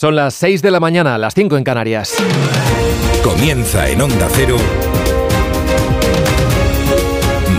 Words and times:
Son 0.00 0.14
las 0.14 0.34
6 0.34 0.62
de 0.62 0.70
la 0.70 0.78
mañana, 0.78 1.18
las 1.18 1.34
5 1.34 1.56
en 1.56 1.64
Canarias. 1.64 2.14
Comienza 3.20 3.88
en 3.88 4.00
Onda 4.00 4.28
Cero. 4.30 4.56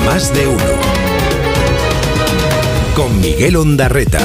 Más 0.05 0.33
de 0.33 0.47
uno. 0.47 0.63
Con 2.95 3.19
Miguel 3.19 3.57
Ondarreta. 3.57 4.21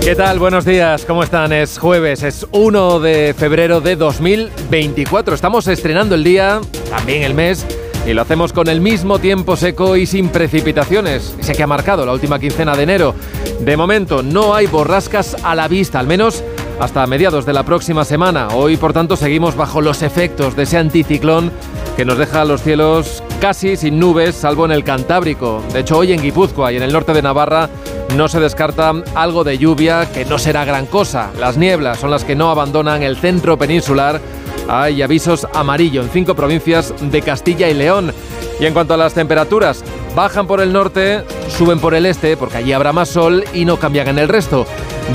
¿Qué 0.00 0.14
tal? 0.14 0.38
Buenos 0.38 0.64
días, 0.64 1.04
¿cómo 1.04 1.24
están? 1.24 1.52
Es 1.52 1.78
jueves, 1.78 2.22
es 2.22 2.46
1 2.52 3.00
de 3.00 3.34
febrero 3.36 3.80
de 3.80 3.96
2024. 3.96 5.34
Estamos 5.34 5.66
estrenando 5.66 6.14
el 6.14 6.22
día, 6.22 6.60
también 6.90 7.24
el 7.24 7.34
mes, 7.34 7.66
y 8.06 8.12
lo 8.12 8.22
hacemos 8.22 8.52
con 8.52 8.68
el 8.68 8.80
mismo 8.80 9.18
tiempo 9.18 9.56
seco 9.56 9.96
y 9.96 10.06
sin 10.06 10.28
precipitaciones, 10.28 11.34
ese 11.40 11.56
que 11.56 11.64
ha 11.64 11.66
marcado 11.66 12.06
la 12.06 12.12
última 12.12 12.38
quincena 12.38 12.76
de 12.76 12.84
enero. 12.84 13.16
De 13.58 13.76
momento 13.76 14.22
no 14.22 14.54
hay 14.54 14.68
borrascas 14.68 15.36
a 15.42 15.56
la 15.56 15.66
vista, 15.66 15.98
al 15.98 16.06
menos 16.06 16.44
hasta 16.80 17.06
mediados 17.06 17.46
de 17.46 17.52
la 17.52 17.62
próxima 17.62 18.04
semana. 18.04 18.48
Hoy, 18.48 18.76
por 18.76 18.92
tanto, 18.92 19.16
seguimos 19.16 19.56
bajo 19.56 19.80
los 19.80 20.02
efectos 20.02 20.56
de 20.56 20.64
ese 20.64 20.78
anticiclón 20.78 21.50
que 21.96 22.04
nos 22.04 22.18
deja 22.18 22.44
los 22.44 22.62
cielos 22.62 23.22
casi 23.40 23.76
sin 23.76 23.98
nubes, 23.98 24.34
salvo 24.34 24.64
en 24.64 24.72
el 24.72 24.84
Cantábrico. 24.84 25.62
De 25.72 25.80
hecho, 25.80 25.98
hoy 25.98 26.12
en 26.12 26.20
Guipúzcoa 26.20 26.72
y 26.72 26.76
en 26.76 26.82
el 26.82 26.92
norte 26.92 27.12
de 27.12 27.22
Navarra 27.22 27.70
no 28.14 28.28
se 28.28 28.40
descarta 28.40 28.92
algo 29.14 29.44
de 29.44 29.58
lluvia 29.58 30.10
que 30.12 30.24
no 30.24 30.38
será 30.38 30.64
gran 30.64 30.86
cosa. 30.86 31.30
Las 31.38 31.56
nieblas 31.56 31.98
son 31.98 32.10
las 32.10 32.24
que 32.24 32.36
no 32.36 32.50
abandonan 32.50 33.02
el 33.02 33.16
centro 33.16 33.56
peninsular. 33.56 34.20
Hay 34.68 35.00
avisos 35.02 35.46
amarillo 35.54 36.02
en 36.02 36.10
cinco 36.10 36.34
provincias 36.34 36.92
de 37.00 37.22
Castilla 37.22 37.68
y 37.68 37.74
León. 37.74 38.12
Y 38.60 38.66
en 38.66 38.74
cuanto 38.74 38.94
a 38.94 38.96
las 38.96 39.14
temperaturas, 39.14 39.82
bajan 40.16 40.46
por 40.46 40.62
el 40.62 40.72
norte, 40.72 41.22
suben 41.56 41.78
por 41.78 41.94
el 41.94 42.06
este, 42.06 42.38
porque 42.38 42.56
allí 42.56 42.72
habrá 42.72 42.94
más 42.94 43.10
sol 43.10 43.44
y 43.52 43.66
no 43.66 43.78
cambian 43.78 44.08
en 44.08 44.18
el 44.18 44.28
resto. 44.28 44.66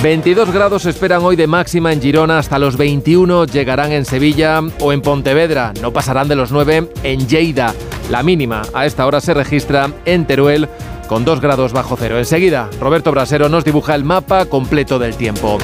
22 0.04 0.54
grados 0.54 0.86
esperan 0.86 1.24
hoy 1.24 1.36
de 1.36 1.48
máxima 1.48 1.92
en 1.92 2.00
Girona, 2.00 2.38
hasta 2.38 2.60
los 2.60 2.78
21 2.78 3.46
llegarán 3.46 3.92
en 3.92 4.06
Sevilla 4.06 4.62
o 4.80 4.94
en 4.94 5.02
Pontevedra, 5.02 5.74
no 5.82 5.92
pasarán 5.92 6.28
de 6.28 6.36
los 6.36 6.52
9 6.52 6.92
en 7.02 7.28
Lleida. 7.28 7.74
La 8.12 8.22
mínima 8.22 8.62
a 8.76 8.86
esta 8.86 9.08
hora 9.08 9.20
se 9.22 9.34
registra 9.34 9.90
en 10.06 10.28
Teruel 10.28 10.70
con 11.08 11.26
2 11.26 11.42
grados 11.42 11.74
bajo 11.74 11.98
cero. 11.98 12.20
Enseguida, 12.20 12.70
Roberto 12.80 13.12
Brasero 13.12 13.50
nos 13.50 13.66
dibuja 13.66 13.96
el 13.96 14.04
mapa 14.04 14.46
completo 14.46 15.00
del 15.00 15.16
tiempo. 15.16 15.58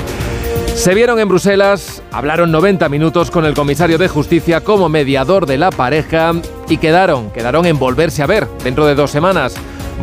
Se 0.77 0.93
vieron 0.93 1.19
en 1.19 1.27
Bruselas, 1.27 2.03
hablaron 2.11 2.51
90 2.51 2.87
minutos 2.87 3.31
con 3.31 3.45
el 3.45 3.55
comisario 3.55 3.97
de 3.97 4.07
justicia 4.07 4.61
como 4.61 4.89
mediador 4.89 5.47
de 5.47 5.57
la 5.57 5.71
pareja 5.71 6.33
y 6.69 6.77
quedaron, 6.77 7.31
quedaron 7.31 7.65
en 7.65 7.79
volverse 7.79 8.21
a 8.21 8.27
ver 8.27 8.47
dentro 8.63 8.85
de 8.85 8.93
dos 8.93 9.09
semanas. 9.09 9.55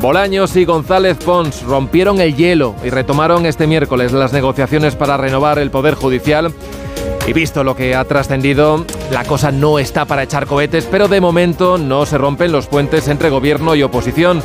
Bolaños 0.03 0.57
y 0.57 0.65
González 0.65 1.17
Pons 1.25 1.63
rompieron 1.63 2.21
el 2.21 2.35
hielo 2.35 2.75
y 2.85 2.91
retomaron 2.91 3.47
este 3.47 3.69
miércoles 3.69 4.11
las 4.11 4.33
negociaciones 4.33 4.97
para 4.97 5.17
renovar 5.17 5.61
el 5.61 5.71
Poder 5.71 5.95
Judicial. 5.95 6.53
Y 7.29 7.33
visto 7.33 7.63
lo 7.63 7.77
que 7.77 7.95
ha 7.95 8.05
trascendido, 8.05 8.85
la 9.13 9.25
cosa 9.25 9.53
no 9.53 9.79
está 9.79 10.07
para 10.07 10.25
echar 10.25 10.47
cohetes, 10.47 10.89
pero 10.91 11.07
de 11.07 11.21
momento 11.21 11.79
no 11.79 12.05
se 12.05 12.19
rompen 12.19 12.51
los 12.51 12.67
puentes 12.67 13.07
entre 13.07 13.31
gobierno 13.31 13.77
y 13.77 13.85
oposición. 13.85 14.43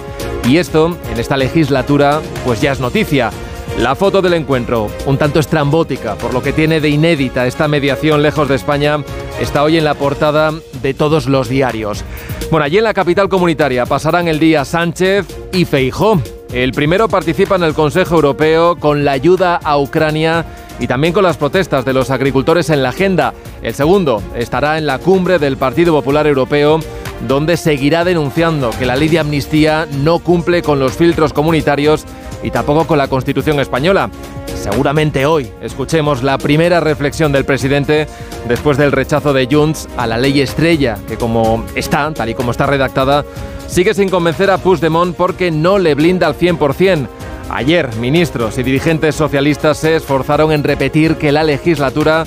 Y 0.47 0.57
esto, 0.57 0.95
en 1.11 1.19
esta 1.19 1.37
legislatura, 1.37 2.21
pues 2.45 2.61
ya 2.61 2.71
es 2.71 2.79
noticia. 2.79 3.31
La 3.79 3.95
foto 3.95 4.21
del 4.21 4.33
encuentro, 4.33 4.89
un 5.05 5.17
tanto 5.17 5.39
estrambótica, 5.39 6.15
por 6.15 6.33
lo 6.33 6.43
que 6.43 6.51
tiene 6.51 6.81
de 6.81 6.89
inédita 6.89 7.47
esta 7.47 7.69
mediación 7.69 8.21
lejos 8.21 8.49
de 8.49 8.55
España, 8.55 8.97
está 9.39 9.63
hoy 9.63 9.77
en 9.77 9.85
la 9.85 9.93
portada 9.93 10.51
de 10.81 10.93
todos 10.93 11.27
los 11.27 11.47
diarios. 11.47 12.03
Bueno, 12.51 12.65
allí 12.65 12.77
en 12.77 12.83
la 12.83 12.93
capital 12.93 13.29
comunitaria 13.29 13.85
pasarán 13.85 14.27
el 14.27 14.37
día 14.37 14.65
Sánchez 14.65 15.27
y 15.53 15.63
Feijó. 15.63 16.21
El 16.51 16.73
primero 16.73 17.07
participa 17.07 17.55
en 17.55 17.63
el 17.63 17.73
Consejo 17.73 18.15
Europeo 18.15 18.75
con 18.75 19.05
la 19.05 19.13
ayuda 19.13 19.55
a 19.55 19.79
Ucrania 19.79 20.45
y 20.77 20.87
también 20.87 21.13
con 21.13 21.23
las 21.23 21.37
protestas 21.37 21.85
de 21.85 21.93
los 21.93 22.09
agricultores 22.09 22.69
en 22.69 22.83
la 22.83 22.89
agenda. 22.89 23.33
El 23.61 23.75
segundo 23.75 24.21
estará 24.35 24.77
en 24.77 24.87
la 24.87 24.99
cumbre 24.99 25.39
del 25.39 25.55
Partido 25.55 25.93
Popular 25.93 26.27
Europeo, 26.27 26.81
donde 27.29 27.55
seguirá 27.55 28.03
denunciando 28.03 28.71
que 28.77 28.85
la 28.85 28.97
ley 28.97 29.07
de 29.07 29.19
amnistía 29.19 29.87
no 30.03 30.19
cumple 30.19 30.63
con 30.63 30.79
los 30.79 30.97
filtros 30.97 31.31
comunitarios 31.31 32.05
y 32.43 32.51
tampoco 32.51 32.87
con 32.87 32.97
la 32.97 33.07
Constitución 33.07 33.59
española. 33.59 34.09
Seguramente 34.55 35.25
hoy 35.25 35.49
escuchemos 35.61 36.23
la 36.23 36.37
primera 36.37 36.79
reflexión 36.79 37.31
del 37.31 37.45
presidente 37.45 38.07
después 38.47 38.77
del 38.77 38.91
rechazo 38.91 39.33
de 39.33 39.47
Junts 39.49 39.87
a 39.97 40.05
la 40.07 40.17
ley 40.17 40.41
estrella, 40.41 40.97
que 41.07 41.17
como 41.17 41.65
está, 41.75 42.11
tal 42.13 42.29
y 42.29 42.33
como 42.33 42.51
está 42.51 42.65
redactada, 42.65 43.23
sigue 43.67 43.93
sin 43.93 44.09
convencer 44.09 44.51
a 44.51 44.57
Puigdemont 44.57 45.15
porque 45.15 45.51
no 45.51 45.77
le 45.77 45.95
blinda 45.95 46.27
al 46.27 46.37
100%. 46.37 47.07
Ayer, 47.51 47.89
ministros 47.95 48.57
y 48.57 48.63
dirigentes 48.63 49.15
socialistas 49.15 49.77
se 49.77 49.95
esforzaron 49.95 50.51
en 50.51 50.63
repetir 50.63 51.15
que 51.15 51.31
la 51.31 51.43
legislatura 51.43 52.25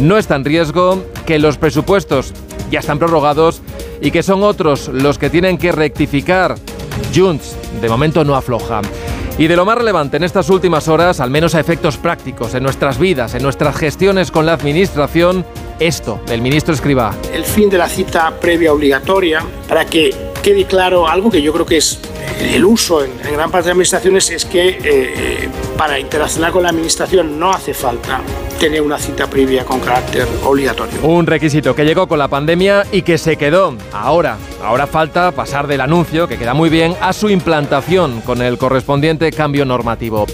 no 0.00 0.16
está 0.16 0.36
en 0.36 0.44
riesgo, 0.44 1.04
que 1.26 1.38
los 1.38 1.58
presupuestos 1.58 2.32
ya 2.70 2.80
están 2.80 2.98
prorrogados 2.98 3.60
y 4.00 4.10
que 4.10 4.22
son 4.22 4.42
otros 4.42 4.88
los 4.88 5.18
que 5.18 5.30
tienen 5.30 5.58
que 5.58 5.72
rectificar. 5.72 6.56
Junts, 7.14 7.56
de 7.80 7.88
momento, 7.88 8.24
no 8.24 8.34
afloja. 8.34 8.80
Y 9.38 9.46
de 9.46 9.56
lo 9.56 9.64
más 9.64 9.78
relevante 9.78 10.18
en 10.18 10.24
estas 10.24 10.50
últimas 10.50 10.88
horas, 10.88 11.18
al 11.20 11.30
menos 11.30 11.54
a 11.54 11.60
efectos 11.60 11.96
prácticos, 11.96 12.54
en 12.54 12.62
nuestras 12.62 12.98
vidas, 12.98 13.34
en 13.34 13.42
nuestras 13.42 13.76
gestiones 13.76 14.30
con 14.30 14.44
la 14.44 14.52
Administración, 14.52 15.44
esto 15.80 16.20
del 16.26 16.42
ministro 16.42 16.74
Escribá. 16.74 17.14
El 17.32 17.44
fin 17.44 17.70
de 17.70 17.78
la 17.78 17.88
cita 17.88 18.32
previa 18.40 18.72
obligatoria 18.72 19.42
para 19.68 19.86
que 19.86 20.31
quede 20.42 20.64
claro 20.64 21.08
algo 21.08 21.30
que 21.30 21.40
yo 21.40 21.52
creo 21.52 21.64
que 21.64 21.76
es 21.76 22.00
el 22.40 22.64
uso 22.64 23.04
en, 23.04 23.12
gran 23.32 23.50
parte 23.50 23.66
de 23.66 23.72
administraciones 23.72 24.28
es 24.30 24.44
que 24.44 24.78
eh, 24.82 25.48
para 25.78 25.98
interaccionar 25.98 26.50
con 26.52 26.64
la 26.64 26.70
administración 26.70 27.38
no 27.38 27.52
hace 27.52 27.72
falta 27.72 28.20
tener 28.58 28.82
una 28.82 28.98
cita 28.98 29.28
previa 29.28 29.64
con 29.64 29.80
carácter 29.80 30.26
obligatorio. 30.44 31.00
Un 31.02 31.26
requisito 31.26 31.74
que 31.74 31.84
llegó 31.84 32.06
con 32.06 32.18
la 32.18 32.28
pandemia 32.28 32.84
y 32.92 33.02
que 33.02 33.18
se 33.18 33.36
quedó. 33.36 33.76
Ahora, 33.92 34.36
ahora 34.62 34.86
falta 34.86 35.32
pasar 35.32 35.66
del 35.66 35.80
anuncio, 35.80 36.28
que 36.28 36.38
queda 36.38 36.54
muy 36.54 36.70
bien, 36.70 36.94
a 37.00 37.12
su 37.12 37.30
implantación 37.30 38.20
con 38.20 38.42
el 38.42 38.58
correspondiente 38.58 39.30
cambio 39.32 39.64
normativo. 39.64 40.26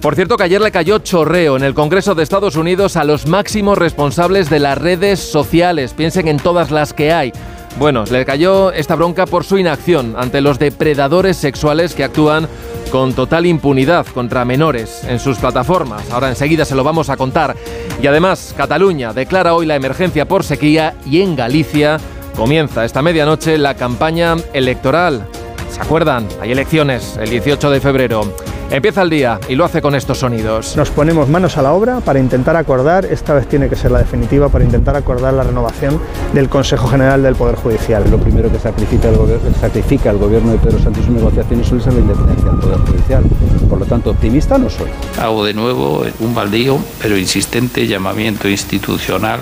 Por 0.00 0.14
cierto 0.14 0.36
que 0.36 0.44
ayer 0.44 0.60
le 0.60 0.70
cayó 0.70 0.98
chorreo 0.98 1.56
en 1.56 1.64
el 1.64 1.74
Congreso 1.74 2.14
de 2.14 2.22
Estados 2.22 2.56
Unidos 2.56 2.96
a 2.96 3.04
los 3.04 3.26
máximos 3.26 3.76
responsables 3.76 4.48
de 4.48 4.60
las 4.60 4.78
redes 4.78 5.18
sociales. 5.20 5.94
Piensen 5.94 6.28
en 6.28 6.36
todas 6.36 6.70
las 6.70 6.92
que 6.92 7.12
hay. 7.12 7.32
Bueno, 7.78 8.04
le 8.10 8.24
cayó 8.24 8.72
esta 8.72 8.94
bronca 8.94 9.26
por 9.26 9.44
su 9.44 9.58
inacción 9.58 10.14
ante 10.16 10.40
los 10.40 10.58
depredadores 10.58 11.36
sexuales 11.36 11.94
que 11.94 12.04
actúan 12.04 12.48
con 12.90 13.12
total 13.12 13.44
impunidad 13.44 14.06
contra 14.06 14.46
menores 14.46 15.04
en 15.04 15.18
sus 15.18 15.38
plataformas. 15.38 16.10
Ahora 16.10 16.30
enseguida 16.30 16.64
se 16.64 16.74
lo 16.74 16.84
vamos 16.84 17.10
a 17.10 17.18
contar. 17.18 17.54
Y 18.00 18.06
además, 18.06 18.54
Cataluña 18.56 19.12
declara 19.12 19.54
hoy 19.54 19.66
la 19.66 19.76
emergencia 19.76 20.26
por 20.26 20.42
sequía 20.42 20.94
y 21.04 21.20
en 21.20 21.36
Galicia 21.36 21.98
comienza 22.34 22.84
esta 22.84 23.02
medianoche 23.02 23.58
la 23.58 23.74
campaña 23.74 24.36
electoral. 24.54 25.26
¿Se 25.70 25.80
acuerdan? 25.80 26.26
Hay 26.40 26.52
elecciones 26.52 27.18
el 27.20 27.28
18 27.28 27.70
de 27.70 27.80
febrero. 27.80 28.32
Empieza 28.70 29.02
el 29.02 29.10
día 29.10 29.38
y 29.48 29.54
lo 29.54 29.64
hace 29.64 29.80
con 29.80 29.94
estos 29.94 30.18
sonidos. 30.18 30.76
Nos 30.76 30.90
ponemos 30.90 31.28
manos 31.28 31.56
a 31.56 31.62
la 31.62 31.72
obra 31.72 32.00
para 32.00 32.18
intentar 32.18 32.56
acordar, 32.56 33.04
esta 33.04 33.32
vez 33.32 33.48
tiene 33.48 33.68
que 33.68 33.76
ser 33.76 33.92
la 33.92 34.00
definitiva, 34.00 34.48
para 34.48 34.64
intentar 34.64 34.96
acordar 34.96 35.34
la 35.34 35.44
renovación 35.44 36.00
del 36.34 36.48
Consejo 36.48 36.88
General 36.88 37.22
del 37.22 37.36
Poder 37.36 37.54
Judicial. 37.54 38.04
Lo 38.10 38.18
primero 38.18 38.50
que 38.50 38.58
sacrifica 38.58 39.08
el, 39.08 39.16
sacrifica 39.60 40.10
el 40.10 40.18
gobierno 40.18 40.52
de 40.52 40.58
Pedro 40.58 40.80
Sánchez 40.80 40.98
en 40.98 41.06
sus 41.06 41.14
negociaciones 41.14 41.66
suele 41.68 41.84
ser 41.84 41.92
la 41.94 42.00
independencia 42.00 42.50
del 42.50 42.58
Poder 42.58 42.78
Judicial. 42.78 43.24
Por 43.70 43.78
lo 43.78 43.86
tanto, 43.86 44.10
optimista 44.10 44.58
no 44.58 44.68
soy. 44.68 44.88
Hago 45.20 45.44
de 45.44 45.54
nuevo 45.54 46.04
un 46.18 46.34
baldío, 46.34 46.78
pero 47.00 47.16
insistente 47.16 47.86
llamamiento 47.86 48.48
institucional 48.48 49.40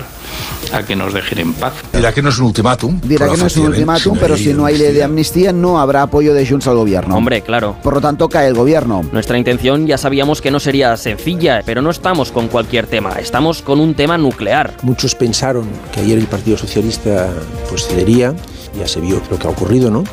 a 0.73 0.83
que 0.83 0.95
nos 0.95 1.13
dejen 1.13 1.39
en 1.39 1.53
paz. 1.53 1.73
Dirá 1.93 2.13
que 2.13 2.21
no 2.21 2.29
es 2.29 2.39
un 2.39 2.47
ultimátum. 2.47 2.99
Dirá 3.01 3.29
que 3.29 3.37
no 3.37 3.47
es 3.47 3.57
un 3.57 3.67
ultimátum, 3.67 4.17
pero 4.19 4.37
si 4.37 4.53
no 4.53 4.65
hay 4.65 4.77
ley 4.77 4.93
de 4.93 5.03
amnistía 5.03 5.51
no 5.51 5.79
habrá 5.79 6.03
apoyo 6.03 6.33
de 6.33 6.45
Junts 6.45 6.67
al 6.67 6.75
gobierno. 6.75 7.15
Hombre, 7.15 7.41
claro. 7.41 7.75
Por 7.81 7.93
lo 7.93 8.01
tanto, 8.01 8.29
cae 8.29 8.47
el 8.47 8.55
gobierno. 8.55 9.03
Nuestra 9.11 9.37
intención 9.37 9.87
ya 9.87 9.97
sabíamos 9.97 10.41
que 10.41 10.51
no 10.51 10.59
sería 10.59 10.97
sencilla, 10.97 11.61
pero 11.65 11.81
no 11.81 11.89
estamos 11.89 12.31
con 12.31 12.47
cualquier 12.47 12.87
tema, 12.87 13.13
estamos 13.19 13.61
con 13.61 13.79
un 13.79 13.93
tema 13.93 14.17
nuclear. 14.17 14.73
Muchos 14.81 15.15
pensaron 15.15 15.67
que 15.93 16.01
ayer 16.01 16.17
el 16.17 16.27
Partido 16.27 16.57
Socialista 16.57 17.29
pues 17.69 17.87
cedería, 17.87 18.33
ya 18.77 18.87
se 18.87 18.99
vio 18.99 19.21
lo 19.29 19.39
que 19.39 19.47
ha 19.47 19.49
ocurrido, 19.49 19.89
¿no? 19.89 20.03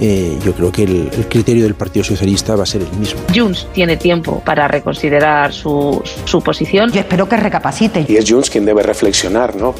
Eh, 0.00 0.38
yo 0.44 0.52
creo 0.52 0.72
que 0.72 0.82
el, 0.82 1.10
el, 1.12 1.28
criterio 1.28 1.64
del 1.64 1.74
Partido 1.74 2.04
Socialista 2.04 2.56
va 2.56 2.64
a 2.64 2.66
ser 2.66 2.82
el 2.82 2.98
mismo. 2.98 3.20
Junts 3.34 3.68
tiene 3.72 3.96
tiempo 3.96 4.42
para 4.44 4.66
reconsiderar 4.68 5.52
su, 5.52 6.02
su 6.24 6.42
posición. 6.42 6.90
Yo 6.90 7.00
espero 7.00 7.28
que 7.28 7.36
recapacite. 7.36 8.04
Y 8.08 8.16
es 8.16 8.28
Junts 8.28 8.50
quien 8.50 8.64
debe 8.64 8.82
reflexionar, 8.82 9.54
¿no? 9.56 9.74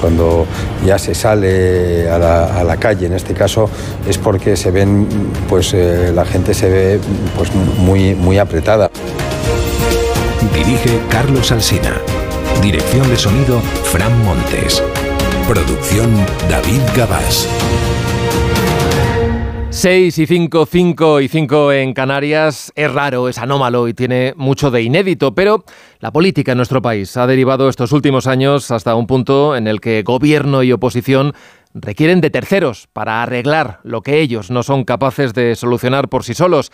Cuando 0.00 0.46
ya 0.84 0.98
se 0.98 1.14
sale 1.14 2.08
a 2.10 2.18
la, 2.18 2.60
a 2.60 2.64
la, 2.64 2.76
calle, 2.76 3.06
en 3.06 3.14
este 3.14 3.34
caso, 3.34 3.68
es 4.06 4.18
porque 4.18 4.56
se 4.56 4.70
ven, 4.70 5.06
pues 5.48 5.72
eh, 5.74 6.12
la 6.14 6.24
gente 6.24 6.54
se 6.54 6.68
ve 6.68 7.00
pues, 7.36 7.50
muy, 7.78 8.14
muy 8.14 8.38
apretada. 8.38 8.90
Dirige 10.54 10.98
Carlos 11.10 11.50
Alsina. 11.50 12.00
Dirección 12.62 13.08
de 13.08 13.16
sonido, 13.16 13.60
Fran 13.84 14.24
Montes. 14.24 14.82
Producción, 15.48 16.14
David 16.50 16.80
Gabás. 16.96 17.48
6 19.76 20.16
y 20.16 20.26
5, 20.26 20.64
5 20.64 21.20
y 21.20 21.28
5 21.28 21.72
en 21.72 21.92
Canarias 21.92 22.72
es 22.76 22.90
raro, 22.90 23.28
es 23.28 23.36
anómalo 23.36 23.88
y 23.88 23.92
tiene 23.92 24.32
mucho 24.34 24.70
de 24.70 24.80
inédito, 24.80 25.34
pero 25.34 25.66
la 26.00 26.10
política 26.12 26.52
en 26.52 26.56
nuestro 26.56 26.80
país 26.80 27.14
ha 27.18 27.26
derivado 27.26 27.68
estos 27.68 27.92
últimos 27.92 28.26
años 28.26 28.70
hasta 28.70 28.94
un 28.94 29.06
punto 29.06 29.54
en 29.54 29.66
el 29.66 29.82
que 29.82 30.02
gobierno 30.02 30.62
y 30.62 30.72
oposición 30.72 31.34
requieren 31.74 32.22
de 32.22 32.30
terceros 32.30 32.88
para 32.94 33.22
arreglar 33.22 33.80
lo 33.82 34.00
que 34.00 34.20
ellos 34.20 34.50
no 34.50 34.62
son 34.62 34.84
capaces 34.84 35.34
de 35.34 35.54
solucionar 35.54 36.08
por 36.08 36.24
sí 36.24 36.32
solos. 36.32 36.72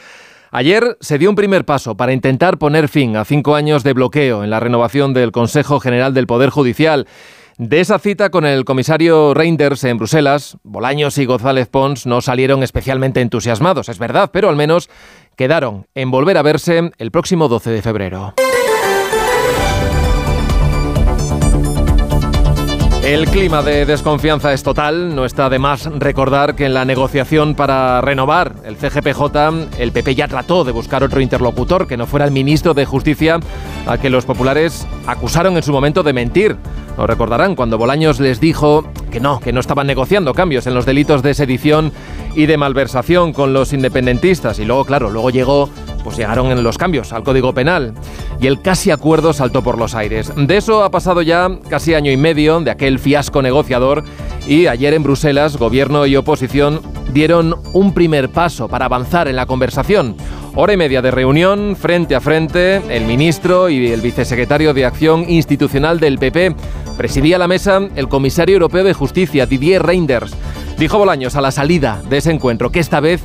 Ayer 0.53 0.97
se 1.01 1.19
dio 1.19 1.29
un 1.29 1.35
primer 1.35 1.65
paso 1.65 1.97
para 1.97 2.13
intentar 2.13 2.57
poner 2.57 2.89
fin 2.89 3.17
a 3.17 3.25
cinco 3.25 3.57
años 3.57 3.83
de 3.83 3.95
bloqueo 3.95 4.45
en 4.45 4.51
la 4.51 4.61
renovación 4.61 5.13
del 5.13 5.33
Consejo 5.33 5.81
General 5.81 6.15
del 6.15 6.29
Poder 6.29 6.51
Judicial. 6.51 7.09
De 7.59 7.81
esa 7.81 7.99
cita 7.99 8.31
con 8.31 8.47
el 8.47 8.65
comisario 8.65 9.35
Reinders 9.35 9.85
en 9.85 9.99
Bruselas, 9.99 10.57
Bolaños 10.63 11.19
y 11.19 11.27
González 11.27 11.69
Pons 11.69 12.07
no 12.07 12.23
salieron 12.23 12.63
especialmente 12.63 13.21
entusiasmados, 13.21 13.89
es 13.89 13.99
verdad, 13.99 14.31
pero 14.33 14.49
al 14.49 14.57
menos 14.57 14.89
quedaron 15.37 15.87
en 15.95 16.11
volver 16.11 16.39
a 16.39 16.43
verse 16.43 16.91
el 16.97 17.11
próximo 17.11 17.49
12 17.49 17.71
de 17.71 17.83
febrero. 17.83 18.35
El 23.05 23.27
clima 23.27 23.63
de 23.63 23.85
desconfianza 23.85 24.53
es 24.53 24.63
total. 24.63 25.17
No 25.17 25.25
está 25.25 25.51
de 25.51 25.59
más 25.59 25.87
recordar 25.87 26.55
que 26.55 26.67
en 26.67 26.73
la 26.73 26.85
negociación 26.85 27.57
para 27.57 28.01
renovar 28.01 28.55
el 28.65 28.77
CGPJ, 28.77 29.81
el 29.81 29.91
PP 29.91 30.15
ya 30.15 30.29
trató 30.29 30.63
de 30.63 30.71
buscar 30.71 31.03
otro 31.03 31.21
interlocutor 31.21 31.89
que 31.89 31.97
no 31.97 32.07
fuera 32.07 32.25
el 32.25 32.31
ministro 32.31 32.75
de 32.75 32.87
Justicia, 32.87 33.41
a 33.89 33.99
que 33.99 34.09
los 34.09 34.25
populares 34.25 34.87
acusaron 35.09 35.57
en 35.57 35.65
su 35.65 35.73
momento 35.73 36.05
de 36.05 36.13
mentir. 36.13 36.57
Lo 36.97 37.07
recordarán 37.07 37.55
cuando 37.55 37.79
Bolaños 37.79 38.21
les 38.21 38.41
dijo 38.41 38.85
que 39.11 39.21
no, 39.21 39.41
que 39.41 39.53
no 39.53 39.61
estaban 39.61 39.87
negociando 39.87 40.35
cambios 40.35 40.67
en 40.67 40.75
los 40.75 40.87
delitos 40.87 41.23
de 41.23 41.35
sedición 41.35 41.93
y 42.35 42.47
de 42.47 42.57
malversación 42.57 43.33
con 43.33 43.53
los 43.53 43.73
independentistas. 43.73 44.59
Y 44.59 44.65
luego, 44.65 44.85
claro, 44.85 45.11
luego 45.11 45.31
llegó 45.31 45.69
pues 46.03 46.17
llegaron 46.17 46.63
los 46.63 46.79
cambios 46.79 47.13
al 47.13 47.23
Código 47.23 47.55
Penal 47.55 47.95
y 48.41 48.47
el 48.47 48.61
casi 48.61 48.91
acuerdo 48.91 49.33
saltó 49.33 49.63
por 49.63 49.79
los 49.79 49.95
aires. 49.95 50.33
De 50.37 50.57
eso 50.57 50.83
ha 50.85 50.91
pasado 50.91 51.23
ya 51.23 51.49
casi 51.69 51.95
año 51.95 52.11
y 52.11 52.17
medio 52.17 52.61
de 52.61 52.71
aquel 52.71 52.99
fiasco 52.99 53.43
negociador 53.43 54.05
y 54.47 54.67
ayer 54.67 54.95
en 54.95 55.03
Bruselas 55.03 55.57
gobierno 55.57 56.07
y 56.07 56.17
oposición 56.17 56.81
dieron 57.13 57.55
un 57.73 57.93
primer 57.93 58.31
paso 58.31 58.69
para 58.69 58.87
avanzar 58.87 59.29
en 59.29 59.37
la 59.37 59.47
conversación. 59.47 60.17
Hora 60.55 60.75
y 60.75 60.77
media 60.77 61.01
de 61.01 61.11
reunión 61.11 61.77
frente 61.77 62.15
a 62.15 62.21
frente, 62.21 62.83
el 62.95 63.07
ministro 63.07 63.71
y 63.71 63.91
el 63.91 64.01
vicesecretario 64.01 64.75
de 64.75 64.85
Acción 64.85 65.25
Institucional 65.29 65.99
del 65.99 66.19
PP. 66.19 66.55
Presidía 66.97 67.39
la 67.39 67.49
mesa 67.49 67.81
el 67.97 68.09
comisario 68.09 68.55
europeo 68.55 68.85
de 68.85 68.95
Justicia, 68.95 69.47
Didier 69.47 69.83
Reinders. 69.83 70.35
Dijo 70.79 70.99
Bolaños 70.99 71.37
a 71.37 71.41
la 71.41 71.51
salida 71.51 72.03
de 72.09 72.19
ese 72.19 72.31
encuentro 72.31 72.71
que 72.71 72.81
esta 72.81 73.01
vez 73.01 73.23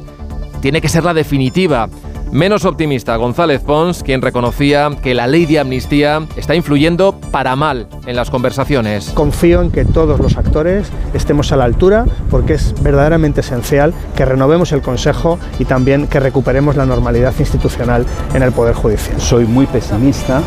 tiene 0.62 0.81
que 0.81 0.90
ser 0.90 1.04
la 1.04 1.14
definitiva 1.14 1.90
Menos 2.31 2.65
optimista 2.65 3.15
González 3.15 3.62
Pons, 3.62 4.03
quien 4.03 4.21
reconocía 4.21 4.89
que 5.01 5.13
la 5.13 5.27
ley 5.27 5.45
de 5.45 5.59
amnistía 5.59 6.27
está 6.35 6.56
influyendo 6.56 7.15
para 7.31 7.56
mal 7.56 7.88
en 8.06 8.18
las 8.18 8.29
conversaciones. 8.29 9.12
Confío 9.12 9.62
en 9.62 9.71
que 9.71 9.85
todos 9.85 10.19
los 10.19 10.35
actores 10.35 10.88
estemos 11.13 11.51
a 11.53 11.56
la 11.56 11.63
altura 11.63 12.06
porque 12.29 12.56
es 12.56 12.75
verdaderamente 12.83 13.41
esencial 13.41 13.94
que 14.15 14.25
renovemos 14.25 14.74
el 14.74 14.81
Consejo 14.81 15.39
y 15.57 15.65
también 15.65 16.07
que 16.07 16.19
recuperemos 16.19 16.75
la 16.75 16.85
normalidad 16.85 17.33
institucional 17.39 18.06
en 18.33 18.44
el 18.44 18.51
Poder 18.51 18.75
Judicial. 18.75 19.19
Soy 19.21 19.45
muy 19.45 19.65
pesimista, 19.65 20.41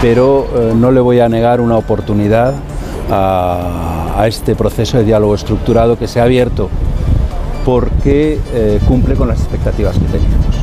pero 0.00 0.48
eh, 0.56 0.72
no 0.74 0.90
le 0.90 1.00
voy 1.00 1.20
a 1.20 1.28
negar 1.28 1.60
una 1.60 1.76
oportunidad 1.76 2.54
a, 3.10 4.24
este 4.26 4.54
proceso 4.54 4.98
de 4.98 5.04
diálogo 5.04 5.34
estructurado 5.34 5.98
que 5.98 6.06
se 6.06 6.20
ha 6.20 6.24
abierto 6.24 6.70
porque 7.64 8.38
eh, 8.52 8.80
cumple 8.86 9.14
con 9.14 9.26
las 9.26 9.40
expectativas 9.40 9.98
que 9.98 10.04
teníamos. 10.04 10.61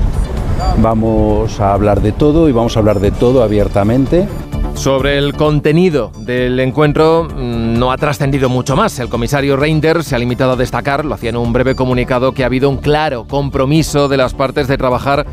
Vamos 0.78 1.60
a 1.60 1.74
hablar 1.74 2.02
de 2.02 2.12
todo 2.12 2.50
y 2.50 2.52
vamos 2.52 2.76
a 2.76 2.80
hablar 2.80 3.00
de 3.00 3.12
todo 3.12 3.44
abiertamente. 3.44 4.28
Sobre 4.76 5.18
el 5.18 5.34
contenido 5.34 6.12
del 6.20 6.60
encuentro 6.60 7.26
mm, 7.26 7.78
no 7.78 7.92
ha 7.92 7.98
trascendido 7.98 8.48
mucho 8.48 8.76
más. 8.78 8.98
El 9.00 9.10
comisario 9.10 9.58
Reinders 9.58 10.06
se 10.06 10.16
ha 10.16 10.20
limitado 10.20 10.54
a 10.54 10.56
destacar, 10.56 11.04
lo 11.04 11.16
hacía 11.16 11.32
en 11.32 11.38
un 11.38 11.52
breve 11.52 11.76
comunicado, 11.76 12.32
que 12.34 12.44
ha 12.44 12.46
habido 12.46 12.70
un 12.70 12.78
claro 12.78 13.26
compromiso 13.28 14.08
de 14.08 14.18
las 14.18 14.34
partes 14.34 14.68
de 14.68 14.78
trabajar 14.78 15.26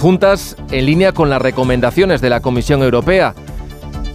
juntas 0.00 0.56
en 0.70 0.86
línea 0.86 1.12
con 1.12 1.28
las 1.28 1.42
recomendaciones 1.42 2.20
de 2.20 2.30
la 2.30 2.40
Comisión 2.40 2.82
Europea. 2.82 3.34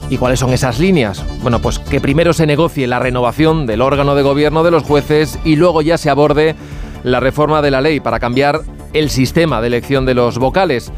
¿Y 0.09 0.17
cuáles 0.17 0.39
son 0.39 0.51
esas 0.51 0.79
líneas? 0.79 1.23
Bueno, 1.41 1.59
pues 1.59 1.79
que 1.79 2.01
primero 2.01 2.33
se 2.33 2.45
negocie 2.45 2.87
la 2.87 2.99
renovación 2.99 3.65
del 3.65 3.81
órgano 3.81 4.15
de 4.15 4.23
gobierno 4.23 4.63
de 4.63 4.71
los 4.71 4.83
jueces 4.83 5.39
y 5.45 5.55
luego 5.55 5.81
ya 5.81 5.97
se 5.97 6.09
aborde 6.09 6.55
la 7.03 7.19
reforma 7.19 7.61
de 7.61 7.71
la 7.71 7.81
ley 7.81 7.99
para 7.99 8.19
cambiar 8.19 8.61
el 8.93 9.09
sistema 9.09 9.61
de 9.61 9.67
elección 9.67 10.05
de 10.05 10.13
los 10.13 10.37
vocales. 10.37 10.91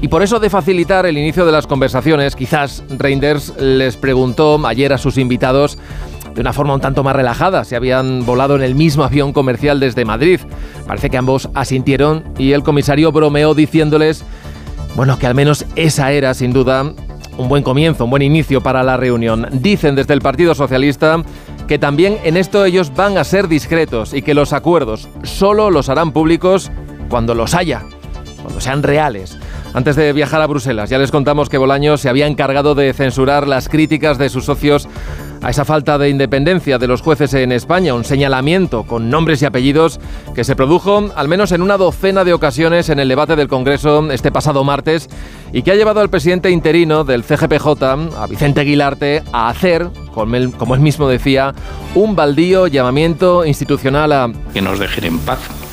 Y 0.00 0.08
por 0.08 0.22
eso 0.22 0.38
de 0.38 0.50
facilitar 0.50 1.06
el 1.06 1.18
inicio 1.18 1.44
de 1.44 1.52
las 1.52 1.66
conversaciones, 1.66 2.36
quizás 2.36 2.84
Reinders 2.88 3.54
les 3.58 3.96
preguntó 3.96 4.64
ayer 4.66 4.92
a 4.92 4.98
sus 4.98 5.18
invitados 5.18 5.76
de 6.34 6.40
una 6.40 6.52
forma 6.52 6.74
un 6.74 6.80
tanto 6.80 7.02
más 7.02 7.16
relajada 7.16 7.64
si 7.64 7.74
habían 7.74 8.24
volado 8.24 8.54
en 8.54 8.62
el 8.62 8.76
mismo 8.76 9.02
avión 9.02 9.32
comercial 9.32 9.80
desde 9.80 10.04
Madrid. 10.04 10.40
Parece 10.86 11.10
que 11.10 11.16
ambos 11.16 11.48
asintieron 11.54 12.22
y 12.38 12.52
el 12.52 12.62
comisario 12.62 13.10
bromeó 13.10 13.54
diciéndoles, 13.54 14.24
bueno, 14.94 15.18
que 15.18 15.26
al 15.26 15.34
menos 15.34 15.66
esa 15.74 16.12
era 16.12 16.34
sin 16.34 16.52
duda 16.52 16.92
un 17.36 17.48
buen 17.48 17.64
comienzo, 17.64 18.04
un 18.04 18.10
buen 18.10 18.22
inicio 18.22 18.60
para 18.60 18.84
la 18.84 18.96
reunión. 18.96 19.48
Dicen 19.50 19.96
desde 19.96 20.14
el 20.14 20.20
Partido 20.20 20.54
Socialista 20.54 21.22
que 21.66 21.78
también 21.78 22.18
en 22.24 22.36
esto 22.36 22.64
ellos 22.64 22.92
van 22.94 23.18
a 23.18 23.24
ser 23.24 23.48
discretos 23.48 24.14
y 24.14 24.22
que 24.22 24.34
los 24.34 24.52
acuerdos 24.52 25.08
solo 25.22 25.70
los 25.70 25.88
harán 25.88 26.12
públicos 26.12 26.70
cuando 27.08 27.34
los 27.34 27.54
haya, 27.54 27.82
cuando 28.42 28.60
sean 28.60 28.82
reales. 28.82 29.38
Antes 29.74 29.96
de 29.96 30.12
viajar 30.12 30.40
a 30.40 30.46
Bruselas, 30.46 30.88
ya 30.88 30.98
les 30.98 31.10
contamos 31.10 31.48
que 31.48 31.58
Bolaños 31.58 32.00
se 32.00 32.08
había 32.08 32.26
encargado 32.26 32.74
de 32.74 32.92
censurar 32.94 33.46
las 33.46 33.68
críticas 33.68 34.16
de 34.16 34.30
sus 34.30 34.46
socios 34.46 34.88
a 35.42 35.50
esa 35.50 35.64
falta 35.64 35.98
de 35.98 36.08
independencia 36.08 36.78
de 36.78 36.86
los 36.86 37.02
jueces 37.02 37.34
en 37.34 37.52
España, 37.52 37.94
un 37.94 38.04
señalamiento 38.04 38.84
con 38.84 39.10
nombres 39.10 39.42
y 39.42 39.44
apellidos 39.44 40.00
que 40.34 40.42
se 40.42 40.56
produjo 40.56 41.10
al 41.14 41.28
menos 41.28 41.52
en 41.52 41.62
una 41.62 41.76
docena 41.76 42.24
de 42.24 42.32
ocasiones 42.32 42.88
en 42.88 42.98
el 42.98 43.08
debate 43.08 43.36
del 43.36 43.46
Congreso 43.46 44.10
este 44.10 44.32
pasado 44.32 44.64
martes 44.64 45.08
y 45.52 45.62
que 45.62 45.72
ha 45.72 45.76
llevado 45.76 46.00
al 46.00 46.10
presidente 46.10 46.50
interino 46.50 47.04
del 47.04 47.22
CGPJ, 47.22 47.82
a 47.82 48.26
Vicente 48.28 48.60
Aguilarte, 48.60 49.22
a 49.32 49.48
hacer, 49.48 49.88
como 50.12 50.34
él, 50.34 50.52
como 50.56 50.74
él 50.74 50.80
mismo 50.80 51.08
decía, 51.08 51.54
un 51.94 52.16
baldío 52.16 52.66
llamamiento 52.66 53.44
institucional 53.44 54.12
a... 54.12 54.32
Que 54.52 54.62
nos 54.62 54.78
dejen 54.78 55.04
en 55.04 55.18
paz 55.20 55.67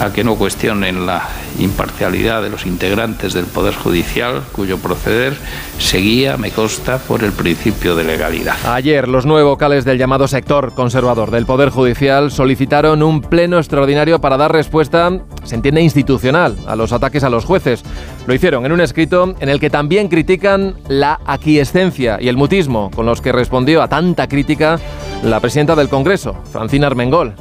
a 0.00 0.12
que 0.12 0.24
no 0.24 0.36
cuestionen 0.36 1.06
la 1.06 1.28
imparcialidad 1.58 2.42
de 2.42 2.50
los 2.50 2.66
integrantes 2.66 3.32
del 3.32 3.46
Poder 3.46 3.74
Judicial, 3.74 4.42
cuyo 4.52 4.78
proceder 4.78 5.36
seguía, 5.78 6.36
me 6.36 6.50
consta, 6.50 6.98
por 6.98 7.22
el 7.22 7.32
principio 7.32 7.94
de 7.94 8.04
legalidad. 8.04 8.56
Ayer, 8.66 9.08
los 9.08 9.26
nueve 9.26 9.44
vocales 9.44 9.84
del 9.84 9.98
llamado 9.98 10.28
sector 10.28 10.74
conservador 10.74 11.30
del 11.30 11.46
Poder 11.46 11.70
Judicial 11.70 12.30
solicitaron 12.30 13.02
un 13.02 13.20
pleno 13.20 13.58
extraordinario 13.58 14.20
para 14.20 14.36
dar 14.36 14.52
respuesta, 14.52 15.10
se 15.44 15.54
entiende 15.54 15.82
institucional, 15.82 16.56
a 16.66 16.76
los 16.76 16.92
ataques 16.92 17.24
a 17.24 17.30
los 17.30 17.44
jueces. 17.44 17.82
Lo 18.26 18.34
hicieron 18.34 18.66
en 18.66 18.72
un 18.72 18.80
escrito 18.80 19.34
en 19.38 19.48
el 19.48 19.60
que 19.60 19.70
también 19.70 20.08
critican 20.08 20.76
la 20.88 21.20
aquiescencia 21.26 22.18
y 22.20 22.28
el 22.28 22.36
mutismo 22.36 22.90
con 22.90 23.06
los 23.06 23.20
que 23.20 23.32
respondió 23.32 23.82
a 23.82 23.88
tanta 23.88 24.28
crítica 24.28 24.78
la 25.22 25.40
presidenta 25.40 25.74
del 25.76 25.88
Congreso, 25.88 26.36
Francina 26.50 26.86
Armengol. 26.86 27.34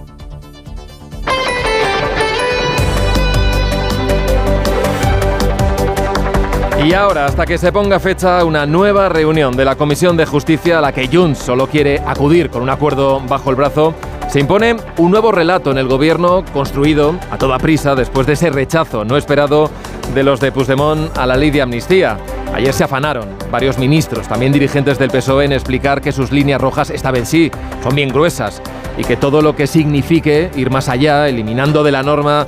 Y 6.83 6.93
ahora, 6.93 7.27
hasta 7.27 7.45
que 7.45 7.57
se 7.57 7.71
ponga 7.71 7.97
fecha, 7.97 8.43
una 8.43 8.65
nueva 8.65 9.07
reunión 9.07 9.55
de 9.55 9.63
la 9.63 9.77
Comisión 9.77 10.17
de 10.17 10.25
Justicia 10.25 10.79
a 10.79 10.81
la 10.81 10.91
que 10.91 11.07
Junts 11.07 11.39
solo 11.39 11.67
quiere 11.67 12.01
acudir 12.05 12.49
con 12.49 12.61
un 12.61 12.69
acuerdo 12.69 13.21
bajo 13.21 13.49
el 13.51 13.55
brazo, 13.55 13.93
se 14.27 14.41
impone 14.41 14.75
un 14.97 15.09
nuevo 15.09 15.31
relato 15.31 15.71
en 15.71 15.77
el 15.77 15.87
gobierno 15.87 16.43
construido 16.51 17.15
a 17.31 17.37
toda 17.37 17.57
prisa 17.57 17.95
después 17.95 18.27
de 18.27 18.33
ese 18.33 18.49
rechazo 18.49 19.05
no 19.05 19.15
esperado 19.15 19.69
de 20.13 20.23
los 20.23 20.41
de 20.41 20.51
Puigdemont 20.51 21.17
a 21.17 21.25
la 21.25 21.37
ley 21.37 21.51
de 21.51 21.61
amnistía. 21.61 22.17
Ayer 22.53 22.73
se 22.73 22.83
afanaron 22.83 23.29
varios 23.49 23.77
ministros, 23.77 24.27
también 24.27 24.51
dirigentes 24.51 24.99
del 24.99 25.09
PSOE, 25.09 25.45
en 25.45 25.53
explicar 25.53 26.01
que 26.01 26.11
sus 26.11 26.33
líneas 26.33 26.59
rojas 26.59 26.89
esta 26.89 27.11
vez 27.11 27.29
sí 27.29 27.49
son 27.81 27.95
bien 27.95 28.09
gruesas 28.09 28.61
y 28.97 29.05
que 29.05 29.15
todo 29.15 29.41
lo 29.41 29.55
que 29.55 29.67
signifique 29.67 30.51
ir 30.57 30.69
más 30.69 30.89
allá, 30.89 31.29
eliminando 31.29 31.81
de 31.81 31.91
la 31.93 32.03
norma 32.03 32.45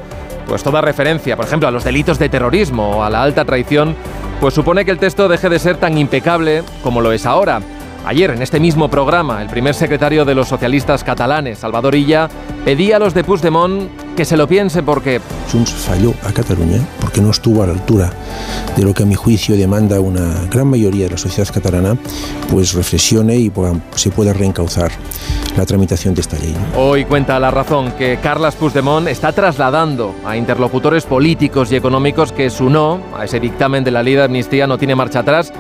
pues 0.48 0.64
toda 0.64 0.82
referencia, 0.82 1.36
por 1.36 1.46
ejemplo, 1.46 1.68
a 1.68 1.72
los 1.72 1.84
delitos 1.84 2.20
de 2.20 2.30
terrorismo 2.30 2.98
o 2.98 3.04
a 3.04 3.10
la 3.10 3.24
alta 3.24 3.46
traición, 3.46 3.96
pues 4.40 4.54
supone 4.54 4.86
que 4.86 4.92
el 4.92 5.00
texto 5.00 5.28
deje 5.28 5.50
de 5.50 5.60
ser 5.60 5.78
tan 5.78 5.98
impecable 5.98 6.64
como 6.84 7.02
lo 7.02 7.12
es 7.12 7.26
ahora. 7.26 7.62
Ayer, 8.08 8.30
en 8.30 8.44
este 8.44 8.60
mismo 8.60 8.88
programa, 8.88 9.42
el 9.42 9.50
primer 9.50 9.74
secretario 9.74 10.26
de 10.26 10.36
los 10.36 10.48
socialistas 10.48 11.04
catalanes, 11.04 11.58
Salvador 11.58 11.96
Illa, 11.96 12.30
pedía 12.64 12.98
a 12.98 13.00
los 13.00 13.16
de 13.16 13.24
Puigdemont 13.24 13.90
que 14.16 14.26
se 14.26 14.38
lo 14.38 14.48
piense 14.48 14.84
porque... 14.84 15.20
Junts 15.52 15.72
falló 15.72 16.14
a 16.24 16.32
Cataluña 16.32 16.78
porque 17.02 17.20
no 17.20 17.32
estuvo 17.32 17.64
a 17.64 17.66
la 17.66 17.74
altura 17.74 18.12
de 18.78 18.84
lo 18.84 18.94
que 18.94 19.02
a 19.02 19.06
mi 19.08 19.16
juicio 19.16 19.58
demanda 19.58 20.00
una 20.00 20.46
gran 20.52 20.68
mayoría 20.68 21.06
de 21.06 21.12
la 21.12 21.18
sociedad 21.18 21.52
catalana, 21.52 21.98
pues 22.52 22.74
reflexione 22.74 23.38
y 23.38 23.52
se 23.96 24.12
pueda 24.12 24.34
reencauzar 24.34 24.92
la 25.58 25.66
tramitación 25.66 26.14
de 26.14 26.22
esta 26.22 26.38
ley. 26.38 26.56
Hoy 26.78 27.06
cuenta 27.06 27.40
la 27.40 27.50
razón 27.50 27.94
que 27.94 28.20
Carles 28.22 28.54
Puigdemont 28.54 29.08
está 29.08 29.32
trasladando 29.32 30.14
a 30.24 30.38
interlocutores 30.38 31.06
políticos 31.06 31.72
y 31.72 31.76
económicos 31.76 32.32
que 32.32 32.52
su 32.52 32.70
no 32.70 33.00
a 33.18 33.26
ese 33.26 33.40
dictamen 33.40 33.84
de 33.84 33.90
la 33.90 34.04
ley 34.04 34.14
de 34.14 34.26
amnistía 34.26 34.68
no 34.68 34.78
tiene 34.78 34.94
marcha 34.94 35.20
atrás 35.22 35.52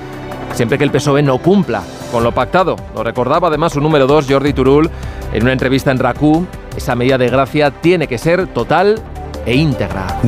siempre 0.53 0.77
que 0.77 0.83
el 0.83 0.91
PSOE 0.91 1.23
no 1.23 1.39
cumpla 1.39 1.81
con 2.15 2.23
lo 2.23 2.31
pactado. 2.31 2.77
Lo 2.95 3.03
recordaba 3.03 3.49
además 3.49 3.73
su 3.73 3.81
número 3.81 4.07
2, 4.07 4.27
Jordi 4.29 4.53
Turul, 4.53 4.89
en 5.33 5.43
una 5.43 5.51
entrevista 5.51 5.91
en 5.91 5.99
RACU. 5.99 6.47
Esa 6.77 6.95
medida 6.95 7.17
de 7.17 7.27
gracia 7.27 7.71
tiene 7.71 8.07
que 8.07 8.17
ser 8.17 8.47
total 8.47 9.01
e 9.45 9.55
íntegra. 9.55 10.19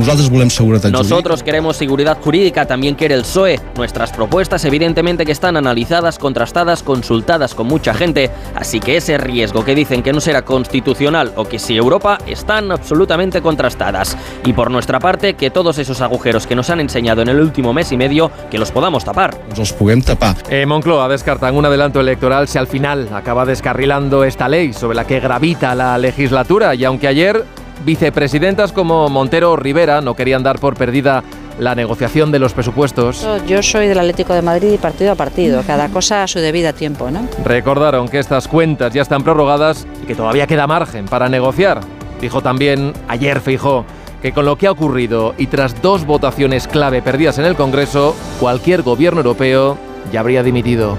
Nosotros 0.90 1.42
queremos 1.42 1.76
seguridad 1.76 2.18
jurídica, 2.20 2.66
también 2.66 2.94
quiere 2.94 3.14
el 3.14 3.22
PSOE. 3.22 3.60
Nuestras 3.76 4.12
propuestas 4.12 4.64
evidentemente 4.64 5.24
que 5.24 5.32
están 5.32 5.56
analizadas, 5.56 6.18
contrastadas, 6.18 6.82
consultadas 6.82 7.54
con 7.54 7.66
mucha 7.66 7.94
gente, 7.94 8.30
así 8.54 8.80
que 8.80 8.96
ese 8.96 9.18
riesgo 9.18 9.64
que 9.64 9.74
dicen 9.74 10.02
que 10.02 10.12
no 10.12 10.20
será 10.20 10.42
constitucional 10.42 11.32
o 11.36 11.44
que 11.44 11.58
si 11.58 11.76
Europa 11.76 12.18
están 12.26 12.70
absolutamente 12.72 13.42
contrastadas. 13.42 14.16
Y 14.44 14.52
por 14.52 14.70
nuestra 14.70 15.00
parte, 15.00 15.34
que 15.34 15.50
todos 15.50 15.78
esos 15.78 16.00
agujeros 16.00 16.46
que 16.46 16.54
nos 16.54 16.70
han 16.70 16.80
enseñado 16.80 17.22
en 17.22 17.28
el 17.28 17.40
último 17.40 17.72
mes 17.72 17.92
y 17.92 17.96
medio, 17.96 18.30
que 18.50 18.58
los 18.58 18.70
podamos 18.70 19.04
tapar. 19.04 19.38
Los 19.56 19.72
podemos 19.72 20.04
tapar. 20.04 20.36
Eh, 20.50 20.66
Moncloa 20.66 21.08
descartan 21.08 21.56
un 21.56 21.64
adelanto 21.64 22.00
electoral 22.00 22.48
si 22.48 22.58
al 22.58 22.66
final 22.66 23.08
acaba 23.12 23.44
descarrilando 23.44 24.24
esta 24.24 24.48
ley 24.48 24.72
sobre 24.72 24.96
la 24.96 25.06
que 25.06 25.20
gravita 25.20 25.74
la 25.74 25.98
legislatura 25.98 26.74
y 26.74 26.84
aunque 26.84 27.08
ayer 27.08 27.44
Vicepresidentas 27.84 28.72
como 28.72 29.08
Montero 29.08 29.56
Rivera 29.56 30.00
no 30.00 30.14
querían 30.14 30.42
dar 30.42 30.58
por 30.58 30.76
perdida 30.76 31.22
la 31.58 31.74
negociación 31.74 32.30
de 32.30 32.38
los 32.38 32.52
presupuestos. 32.52 33.26
Yo 33.46 33.62
soy 33.62 33.88
del 33.88 33.98
Atlético 33.98 34.34
de 34.34 34.42
Madrid 34.42 34.72
y 34.72 34.78
partido 34.78 35.12
a 35.12 35.14
partido, 35.14 35.62
cada 35.66 35.88
cosa 35.88 36.22
a 36.22 36.28
su 36.28 36.38
debida 36.38 36.72
tiempo, 36.72 37.10
¿no? 37.10 37.26
Recordaron 37.44 38.08
que 38.08 38.18
estas 38.18 38.46
cuentas 38.46 38.92
ya 38.92 39.02
están 39.02 39.22
prorrogadas 39.22 39.86
y 40.02 40.06
que 40.06 40.14
todavía 40.14 40.46
queda 40.46 40.66
margen 40.66 41.06
para 41.06 41.28
negociar. 41.28 41.80
Dijo 42.20 42.42
también 42.42 42.92
ayer 43.08 43.40
Fijó 43.40 43.84
que 44.22 44.32
con 44.32 44.44
lo 44.44 44.56
que 44.56 44.66
ha 44.66 44.72
ocurrido 44.72 45.34
y 45.38 45.46
tras 45.46 45.80
dos 45.80 46.04
votaciones 46.04 46.66
clave 46.66 47.02
perdidas 47.02 47.38
en 47.38 47.44
el 47.44 47.54
Congreso, 47.54 48.16
cualquier 48.40 48.82
gobierno 48.82 49.20
europeo 49.20 49.78
ya 50.12 50.20
habría 50.20 50.42
dimitido. 50.42 50.98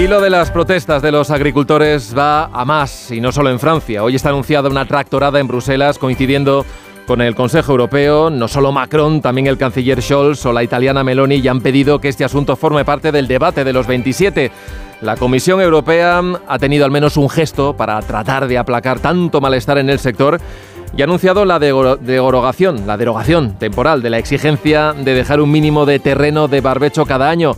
Y 0.00 0.08
lo 0.08 0.22
de 0.22 0.30
las 0.30 0.50
protestas 0.50 1.02
de 1.02 1.12
los 1.12 1.30
agricultores 1.30 2.16
va 2.16 2.44
a 2.44 2.64
más, 2.64 3.10
y 3.10 3.20
no 3.20 3.32
solo 3.32 3.50
en 3.50 3.60
Francia. 3.60 4.02
Hoy 4.02 4.14
está 4.14 4.30
anunciada 4.30 4.70
una 4.70 4.86
tractorada 4.86 5.38
en 5.40 5.46
Bruselas 5.46 5.98
coincidiendo 5.98 6.64
con 7.06 7.20
el 7.20 7.34
Consejo 7.34 7.72
Europeo. 7.72 8.30
No 8.30 8.48
solo 8.48 8.72
Macron, 8.72 9.20
también 9.20 9.46
el 9.46 9.58
canciller 9.58 10.00
Scholz 10.00 10.46
o 10.46 10.54
la 10.54 10.64
italiana 10.64 11.04
Meloni 11.04 11.42
ya 11.42 11.50
han 11.50 11.60
pedido 11.60 12.00
que 12.00 12.08
este 12.08 12.24
asunto 12.24 12.56
forme 12.56 12.82
parte 12.82 13.12
del 13.12 13.28
debate 13.28 13.62
de 13.62 13.74
los 13.74 13.86
27. 13.86 14.50
La 15.02 15.18
Comisión 15.18 15.60
Europea 15.60 16.22
ha 16.48 16.58
tenido 16.58 16.86
al 16.86 16.90
menos 16.90 17.18
un 17.18 17.28
gesto 17.28 17.76
para 17.76 18.00
tratar 18.00 18.48
de 18.48 18.56
aplacar 18.56 19.00
tanto 19.00 19.42
malestar 19.42 19.76
en 19.76 19.90
el 19.90 19.98
sector 19.98 20.40
y 20.96 21.02
ha 21.02 21.04
anunciado 21.04 21.44
la 21.44 21.58
derogación, 21.58 22.86
la 22.86 22.96
derogación 22.96 23.58
temporal 23.58 24.00
de 24.00 24.08
la 24.08 24.18
exigencia 24.18 24.94
de 24.94 25.12
dejar 25.12 25.42
un 25.42 25.52
mínimo 25.52 25.84
de 25.84 25.98
terreno 25.98 26.48
de 26.48 26.62
barbecho 26.62 27.04
cada 27.04 27.28
año. 27.28 27.54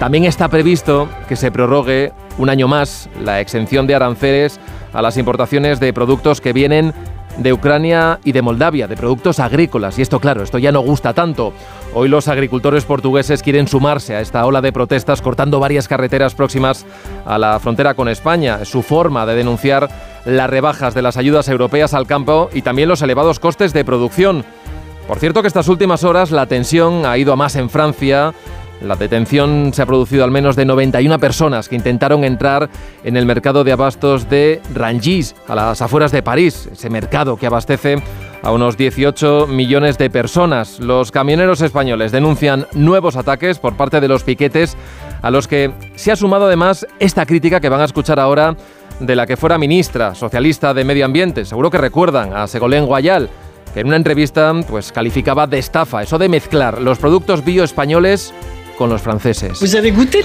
También 0.00 0.24
está 0.24 0.48
previsto 0.48 1.10
que 1.28 1.36
se 1.36 1.52
prorrogue 1.52 2.10
un 2.38 2.48
año 2.48 2.66
más 2.66 3.10
la 3.22 3.38
exención 3.40 3.86
de 3.86 3.94
aranceles 3.94 4.58
a 4.94 5.02
las 5.02 5.18
importaciones 5.18 5.78
de 5.78 5.92
productos 5.92 6.40
que 6.40 6.54
vienen 6.54 6.94
de 7.36 7.52
Ucrania 7.52 8.18
y 8.24 8.32
de 8.32 8.40
Moldavia, 8.40 8.88
de 8.88 8.96
productos 8.96 9.40
agrícolas. 9.40 9.98
Y 9.98 10.02
esto, 10.02 10.18
claro, 10.18 10.42
esto 10.42 10.56
ya 10.56 10.72
no 10.72 10.80
gusta 10.80 11.12
tanto. 11.12 11.52
Hoy 11.92 12.08
los 12.08 12.28
agricultores 12.28 12.86
portugueses 12.86 13.42
quieren 13.42 13.68
sumarse 13.68 14.16
a 14.16 14.22
esta 14.22 14.46
ola 14.46 14.62
de 14.62 14.72
protestas 14.72 15.20
cortando 15.20 15.60
varias 15.60 15.86
carreteras 15.86 16.34
próximas 16.34 16.86
a 17.26 17.36
la 17.36 17.60
frontera 17.60 17.92
con 17.92 18.08
España. 18.08 18.60
Es 18.62 18.70
su 18.70 18.80
forma 18.80 19.26
de 19.26 19.34
denunciar 19.34 19.90
las 20.24 20.48
rebajas 20.48 20.94
de 20.94 21.02
las 21.02 21.18
ayudas 21.18 21.46
europeas 21.50 21.92
al 21.92 22.06
campo 22.06 22.48
y 22.54 22.62
también 22.62 22.88
los 22.88 23.02
elevados 23.02 23.38
costes 23.38 23.74
de 23.74 23.84
producción. 23.84 24.46
Por 25.06 25.18
cierto 25.18 25.42
que 25.42 25.48
estas 25.48 25.68
últimas 25.68 26.04
horas 26.04 26.30
la 26.30 26.46
tensión 26.46 27.04
ha 27.04 27.18
ido 27.18 27.34
a 27.34 27.36
más 27.36 27.56
en 27.56 27.68
Francia 27.68 28.32
la 28.82 28.96
detención 28.96 29.72
se 29.74 29.82
ha 29.82 29.86
producido 29.86 30.24
al 30.24 30.30
menos 30.30 30.56
de 30.56 30.64
91 30.64 31.18
personas 31.18 31.68
que 31.68 31.76
intentaron 31.76 32.24
entrar 32.24 32.68
en 33.04 33.16
el 33.16 33.26
mercado 33.26 33.64
de 33.64 33.72
abastos 33.72 34.28
de 34.28 34.60
Rangis, 34.74 35.34
a 35.48 35.54
las 35.54 35.82
afueras 35.82 36.12
de 36.12 36.22
París, 36.22 36.68
ese 36.72 36.90
mercado 36.90 37.36
que 37.36 37.46
abastece 37.46 38.02
a 38.42 38.52
unos 38.52 38.76
18 38.76 39.46
millones 39.46 39.98
de 39.98 40.08
personas. 40.08 40.80
Los 40.80 41.10
camioneros 41.10 41.60
españoles 41.60 42.12
denuncian 42.12 42.66
nuevos 42.72 43.16
ataques 43.16 43.58
por 43.58 43.76
parte 43.76 44.00
de 44.00 44.08
los 44.08 44.24
piquetes, 44.24 44.76
a 45.20 45.30
los 45.30 45.46
que 45.46 45.72
se 45.94 46.12
ha 46.12 46.16
sumado 46.16 46.46
además 46.46 46.86
esta 46.98 47.26
crítica 47.26 47.60
que 47.60 47.68
van 47.68 47.82
a 47.82 47.84
escuchar 47.84 48.18
ahora 48.18 48.56
de 48.98 49.16
la 49.16 49.26
que 49.26 49.36
fuera 49.36 49.58
ministra 49.58 50.14
socialista 50.14 50.72
de 50.74 50.84
Medio 50.84 51.04
Ambiente. 51.04 51.44
Seguro 51.44 51.70
que 51.70 51.78
recuerdan 51.78 52.34
a 52.34 52.46
Segolén 52.46 52.86
Guayal, 52.86 53.28
que 53.72 53.80
en 53.80 53.86
una 53.86 53.96
entrevista 53.96 54.52
pues 54.68 54.92
calificaba 54.92 55.46
de 55.46 55.58
estafa 55.58 56.02
eso 56.02 56.18
de 56.18 56.28
mezclar 56.28 56.80
los 56.80 56.98
productos 56.98 57.44
bio 57.44 57.64
españoles 57.64 58.32
con 58.80 58.88
los 58.88 59.02
franceses. 59.02 59.58
Pues 59.58 59.76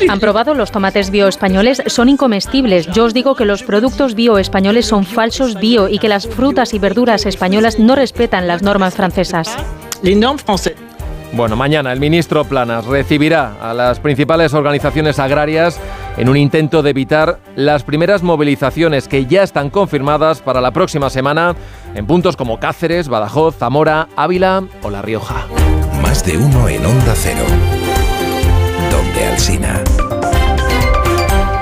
¿Han 0.07 0.19
probado 0.21 0.53
los 0.53 0.71
tomates 0.71 1.09
bio 1.09 1.27
españoles? 1.27 1.83
Son 1.87 2.07
incomestibles. 2.07 2.87
Yo 2.87 3.03
os 3.03 3.13
digo 3.13 3.35
que 3.35 3.43
los 3.43 3.63
productos 3.63 4.15
bio 4.15 4.37
españoles 4.37 4.85
son 4.85 5.03
falsos 5.03 5.59
bio 5.59 5.89
y 5.89 5.99
que 5.99 6.07
las 6.07 6.25
frutas 6.25 6.73
y 6.73 6.79
verduras 6.79 7.25
españolas 7.25 7.79
no 7.79 7.95
respetan 7.95 8.47
las 8.47 8.61
normas 8.61 8.95
francesas. 8.95 9.57
Bueno, 11.33 11.57
mañana 11.57 11.91
el 11.91 11.99
ministro 11.99 12.45
Planas 12.45 12.85
recibirá 12.85 13.57
a 13.61 13.73
las 13.73 13.99
principales 13.99 14.53
organizaciones 14.53 15.19
agrarias 15.19 15.77
en 16.15 16.29
un 16.29 16.37
intento 16.37 16.81
de 16.81 16.91
evitar 16.91 17.39
las 17.57 17.83
primeras 17.83 18.23
movilizaciones 18.23 19.09
que 19.09 19.25
ya 19.25 19.43
están 19.43 19.69
confirmadas 19.69 20.39
para 20.39 20.61
la 20.61 20.71
próxima 20.71 21.09
semana 21.09 21.57
en 21.93 22.07
puntos 22.07 22.37
como 22.37 22.57
Cáceres, 22.61 23.09
Badajoz, 23.09 23.57
Zamora, 23.57 24.07
Ávila 24.15 24.63
o 24.81 24.89
La 24.89 25.01
Rioja. 25.01 25.45
Más 26.01 26.25
de 26.25 26.37
uno 26.37 26.69
en 26.69 26.85
Onda 26.85 27.15
Cero 27.15 27.84
de 29.15 29.25
Alsina. 29.25 29.83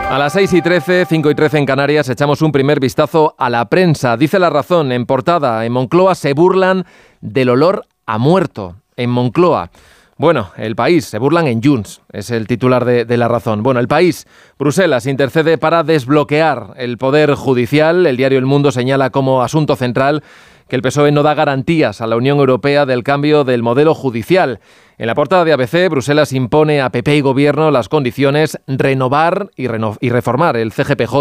A 0.10 0.20
las 0.20 0.34
6 0.34 0.54
y 0.54 0.62
13, 0.62 1.06
5 1.06 1.32
y 1.32 1.36
13 1.36 1.58
en 1.60 1.66
Canarias, 1.66 2.10
echamos 2.10 2.42
un 2.42 2.52
primer 2.52 2.80
vistazo 2.80 3.36
a 3.38 3.50
la 3.50 3.66
prensa. 3.70 4.18
Dice 4.18 4.38
la 4.40 4.50
razón, 4.50 4.92
en 4.92 5.06
portada, 5.06 5.66
en 5.66 5.72
Moncloa 5.72 6.16
se 6.16 6.34
burlan 6.34 6.86
del 7.22 7.50
olor 7.50 7.86
a 8.06 8.18
muerto. 8.18 8.76
En 8.96 9.10
Moncloa. 9.10 9.72
Bueno, 10.18 10.52
el 10.58 10.76
país, 10.76 11.06
se 11.06 11.18
burlan 11.18 11.48
en 11.48 11.64
Junts, 11.64 12.02
es 12.12 12.30
el 12.30 12.46
titular 12.46 12.86
de, 12.86 13.06
de, 13.06 13.18
la 13.18 13.28
razón. 13.28 13.64
Bueno, 13.64 13.80
el 13.80 13.88
país, 13.88 14.28
Bruselas, 14.60 15.08
intercede 15.08 15.58
para 15.58 15.82
desbloquear 15.82 16.74
el 16.78 17.00
poder 17.00 17.34
judicial. 17.34 18.06
El 18.06 18.18
diario 18.18 18.38
El 18.38 18.46
Mundo 18.46 18.72
señala 18.72 19.10
como 19.10 19.42
asunto 19.42 19.76
central 19.76 20.24
que 20.68 20.76
el 20.76 20.82
PSOE 20.82 21.12
no 21.12 21.24
da 21.24 21.34
garantías 21.34 22.02
a 22.02 22.08
la 22.08 22.16
Unión 22.16 22.40
Europea 22.40 22.86
del 22.86 23.04
cambio 23.04 23.44
del 23.44 23.64
modelo 23.64 23.94
judicial. 23.94 24.60
En 25.00 25.08
la 25.08 25.16
portada 25.16 25.44
de 25.44 25.54
ABC, 25.54 25.90
Bruselas 25.90 26.34
impone 26.34 26.80
a 26.80 26.92
PP 26.92 27.18
y 27.18 27.22
Gobierno 27.22 27.72
las 27.72 27.90
condiciones 27.90 28.60
renovar 28.68 29.50
y, 29.56 29.68
reformar 29.68 30.56
el 30.56 30.72
CGPJ. 30.72 31.16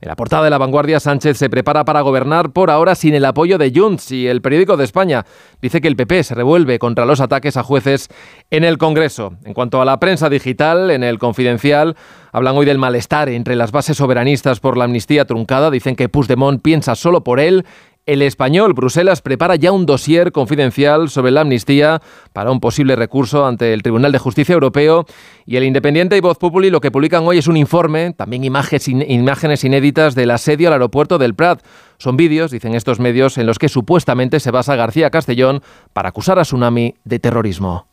En 0.00 0.08
la 0.08 0.16
portada 0.16 0.44
de 0.44 0.50
La 0.50 0.58
Vanguardia, 0.58 1.00
Sánchez 1.00 1.36
se 1.36 1.50
prepara 1.50 1.84
para 1.84 2.00
gobernar 2.00 2.52
por 2.52 2.70
ahora 2.70 2.94
sin 2.94 3.14
el 3.14 3.24
apoyo 3.24 3.58
de 3.58 3.72
Junts 3.74 4.12
y 4.12 4.28
el 4.28 4.40
periódico 4.40 4.76
de 4.76 4.84
España 4.84 5.26
dice 5.60 5.80
que 5.80 5.88
el 5.88 5.96
PP 5.96 6.22
se 6.22 6.34
revuelve 6.34 6.78
contra 6.78 7.04
los 7.04 7.20
ataques 7.20 7.56
a 7.56 7.62
jueces 7.62 8.08
en 8.50 8.62
el 8.62 8.78
Congreso. 8.78 9.34
En 9.44 9.54
cuanto 9.54 9.80
a 9.82 9.84
la 9.84 9.98
prensa 9.98 10.28
digital, 10.28 10.90
en 10.90 11.02
el 11.02 11.18
Confidencial 11.18 11.96
hablan 12.32 12.56
hoy 12.56 12.66
del 12.66 12.78
malestar 12.78 13.28
entre 13.28 13.56
las 13.56 13.72
bases 13.72 13.96
soberanistas 13.96 14.60
por 14.60 14.76
la 14.76 14.84
amnistía 14.84 15.24
truncada. 15.24 15.70
Dicen 15.70 15.96
que 15.96 16.08
Puigdemont 16.08 16.62
piensa 16.62 16.94
solo 16.94 17.24
por 17.24 17.40
él 17.40 17.64
el 18.04 18.22
español, 18.22 18.72
Bruselas, 18.74 19.22
prepara 19.22 19.54
ya 19.54 19.70
un 19.70 19.86
dossier 19.86 20.32
confidencial 20.32 21.08
sobre 21.08 21.30
la 21.30 21.42
amnistía 21.42 22.02
para 22.32 22.50
un 22.50 22.58
posible 22.58 22.96
recurso 22.96 23.46
ante 23.46 23.72
el 23.72 23.82
Tribunal 23.82 24.10
de 24.10 24.18
Justicia 24.18 24.54
Europeo. 24.54 25.06
Y 25.46 25.56
el 25.56 25.64
Independiente 25.64 26.16
y 26.16 26.20
Voz 26.20 26.38
Populi 26.38 26.70
lo 26.70 26.80
que 26.80 26.90
publican 26.90 27.24
hoy 27.24 27.38
es 27.38 27.46
un 27.46 27.56
informe, 27.56 28.12
también 28.12 28.44
imágenes 28.44 29.64
inéditas 29.64 30.14
del 30.14 30.32
asedio 30.32 30.68
al 30.68 30.74
aeropuerto 30.74 31.18
del 31.18 31.34
Prat. 31.34 31.62
Son 31.98 32.16
vídeos, 32.16 32.50
dicen 32.50 32.74
estos 32.74 32.98
medios, 32.98 33.38
en 33.38 33.46
los 33.46 33.58
que 33.58 33.68
supuestamente 33.68 34.40
se 34.40 34.50
basa 34.50 34.74
García 34.74 35.10
Castellón 35.10 35.62
para 35.92 36.08
acusar 36.08 36.38
a 36.38 36.42
Tsunami 36.42 36.96
de 37.04 37.18
terrorismo. 37.20 37.86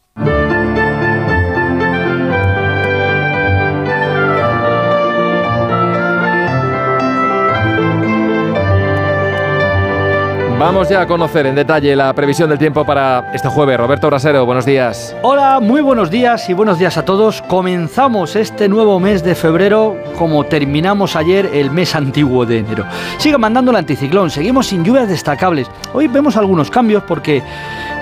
Vamos 10.59 10.89
ya 10.89 10.99
a 10.99 11.07
conocer 11.07 11.45
en 11.45 11.55
detalle 11.55 11.95
la 11.95 12.13
previsión 12.13 12.49
del 12.49 12.59
tiempo 12.59 12.85
para 12.85 13.31
este 13.33 13.47
jueves. 13.47 13.77
Roberto 13.77 14.07
Brasero, 14.07 14.45
buenos 14.45 14.65
días. 14.65 15.15
Hola, 15.21 15.61
muy 15.61 15.79
buenos 15.79 16.11
días 16.11 16.49
y 16.49 16.53
buenos 16.53 16.77
días 16.77 16.97
a 16.97 17.05
todos. 17.05 17.41
Comenzamos 17.43 18.35
este 18.35 18.67
nuevo 18.67 18.99
mes 18.99 19.23
de 19.23 19.35
febrero 19.35 19.95
como 20.17 20.43
terminamos 20.43 21.15
ayer 21.15 21.49
el 21.53 21.71
mes 21.71 21.95
antiguo 21.95 22.45
de 22.45 22.57
enero. 22.57 22.83
Sigue 23.19 23.37
mandando 23.37 23.71
el 23.71 23.77
anticiclón, 23.77 24.29
seguimos 24.29 24.67
sin 24.67 24.83
lluvias 24.83 25.07
destacables. 25.07 25.71
Hoy 25.93 26.09
vemos 26.09 26.35
algunos 26.35 26.69
cambios 26.69 27.03
porque 27.03 27.41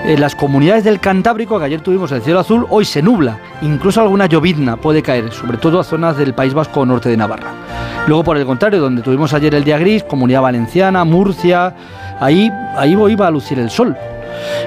en 0.04 0.20
las 0.20 0.34
comunidades 0.34 0.82
del 0.82 0.98
Cantábrico, 0.98 1.60
que 1.60 1.64
ayer 1.64 1.80
tuvimos 1.80 2.10
el 2.10 2.22
cielo 2.22 2.40
azul, 2.40 2.66
hoy 2.70 2.84
se 2.84 3.02
nubla. 3.02 3.38
Incluso 3.62 4.00
alguna 4.00 4.26
llovizna 4.26 4.76
puede 4.76 5.00
caer, 5.00 5.30
sobre 5.30 5.58
todo 5.58 5.78
a 5.78 5.84
zonas 5.84 6.16
del 6.16 6.34
País 6.34 6.54
Vasco 6.54 6.84
norte 6.84 7.08
de 7.08 7.16
Navarra. 7.16 7.52
Luego, 8.08 8.24
por 8.24 8.36
el 8.36 8.46
contrario, 8.46 8.80
donde 8.80 9.02
tuvimos 9.02 9.32
ayer 9.32 9.54
el 9.54 9.62
día 9.62 9.78
gris, 9.78 10.02
Comunidad 10.02 10.42
Valenciana, 10.42 11.04
Murcia, 11.04 11.74
ahí, 12.20 12.50
ahí 12.76 12.92
iba 12.92 13.26
a 13.26 13.30
lucir 13.30 13.58
el 13.58 13.70
sol. 13.70 13.96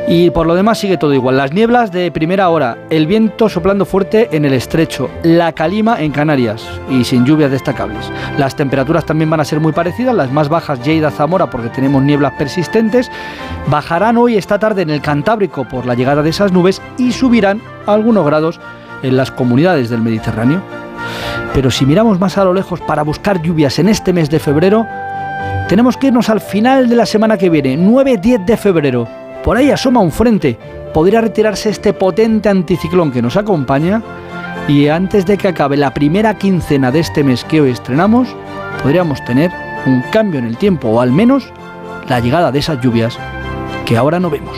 Y 0.07 0.29
por 0.31 0.47
lo 0.47 0.55
demás 0.55 0.79
sigue 0.79 0.97
todo 0.97 1.13
igual. 1.13 1.37
Las 1.37 1.53
nieblas 1.53 1.91
de 1.91 2.11
primera 2.11 2.49
hora, 2.49 2.77
el 2.89 3.07
viento 3.07 3.49
soplando 3.49 3.85
fuerte 3.85 4.29
en 4.31 4.45
el 4.45 4.53
estrecho, 4.53 5.09
la 5.23 5.53
calima 5.53 6.01
en 6.01 6.11
Canarias 6.11 6.67
y 6.89 7.03
sin 7.03 7.25
lluvias 7.25 7.51
destacables. 7.51 8.11
Las 8.37 8.55
temperaturas 8.55 9.05
también 9.05 9.29
van 9.29 9.39
a 9.39 9.45
ser 9.45 9.59
muy 9.59 9.71
parecidas, 9.71 10.15
las 10.15 10.31
más 10.31 10.49
bajas 10.49 10.83
Lleida, 10.83 11.11
Zamora 11.11 11.49
porque 11.49 11.69
tenemos 11.69 12.01
nieblas 12.01 12.33
persistentes, 12.37 13.09
bajarán 13.67 14.17
hoy 14.17 14.37
esta 14.37 14.59
tarde 14.59 14.81
en 14.81 14.89
el 14.89 15.01
Cantábrico 15.01 15.67
por 15.67 15.85
la 15.85 15.95
llegada 15.95 16.21
de 16.21 16.29
esas 16.29 16.51
nubes 16.51 16.81
y 16.97 17.11
subirán 17.11 17.61
algunos 17.85 18.25
grados 18.25 18.59
en 19.03 19.17
las 19.17 19.31
comunidades 19.31 19.89
del 19.89 20.01
Mediterráneo. 20.01 20.61
Pero 21.53 21.71
si 21.71 21.85
miramos 21.85 22.19
más 22.19 22.37
a 22.37 22.45
lo 22.45 22.53
lejos 22.53 22.79
para 22.81 23.03
buscar 23.03 23.41
lluvias 23.41 23.77
en 23.79 23.89
este 23.89 24.13
mes 24.13 24.29
de 24.29 24.39
febrero, 24.39 24.87
tenemos 25.71 25.95
que 25.95 26.07
irnos 26.07 26.27
al 26.27 26.41
final 26.41 26.89
de 26.89 26.97
la 26.97 27.05
semana 27.05 27.37
que 27.37 27.49
viene, 27.49 27.77
9-10 27.77 28.43
de 28.43 28.57
febrero. 28.57 29.07
Por 29.41 29.55
ahí 29.55 29.71
asoma 29.71 30.01
un 30.01 30.11
frente. 30.11 30.59
Podría 30.93 31.21
retirarse 31.21 31.69
este 31.69 31.93
potente 31.93 32.49
anticiclón 32.49 33.09
que 33.09 33.21
nos 33.21 33.37
acompaña 33.37 34.01
y 34.67 34.89
antes 34.89 35.25
de 35.25 35.37
que 35.37 35.47
acabe 35.47 35.77
la 35.77 35.93
primera 35.93 36.37
quincena 36.37 36.91
de 36.91 36.99
este 36.99 37.23
mes 37.23 37.45
que 37.45 37.61
hoy 37.61 37.71
estrenamos, 37.71 38.27
podríamos 38.83 39.23
tener 39.23 39.49
un 39.85 40.03
cambio 40.11 40.39
en 40.39 40.47
el 40.47 40.57
tiempo 40.57 40.89
o 40.89 40.99
al 40.99 41.13
menos 41.13 41.53
la 42.09 42.19
llegada 42.19 42.51
de 42.51 42.59
esas 42.59 42.81
lluvias 42.81 43.17
que 43.85 43.95
ahora 43.95 44.19
no 44.19 44.29
vemos. 44.29 44.57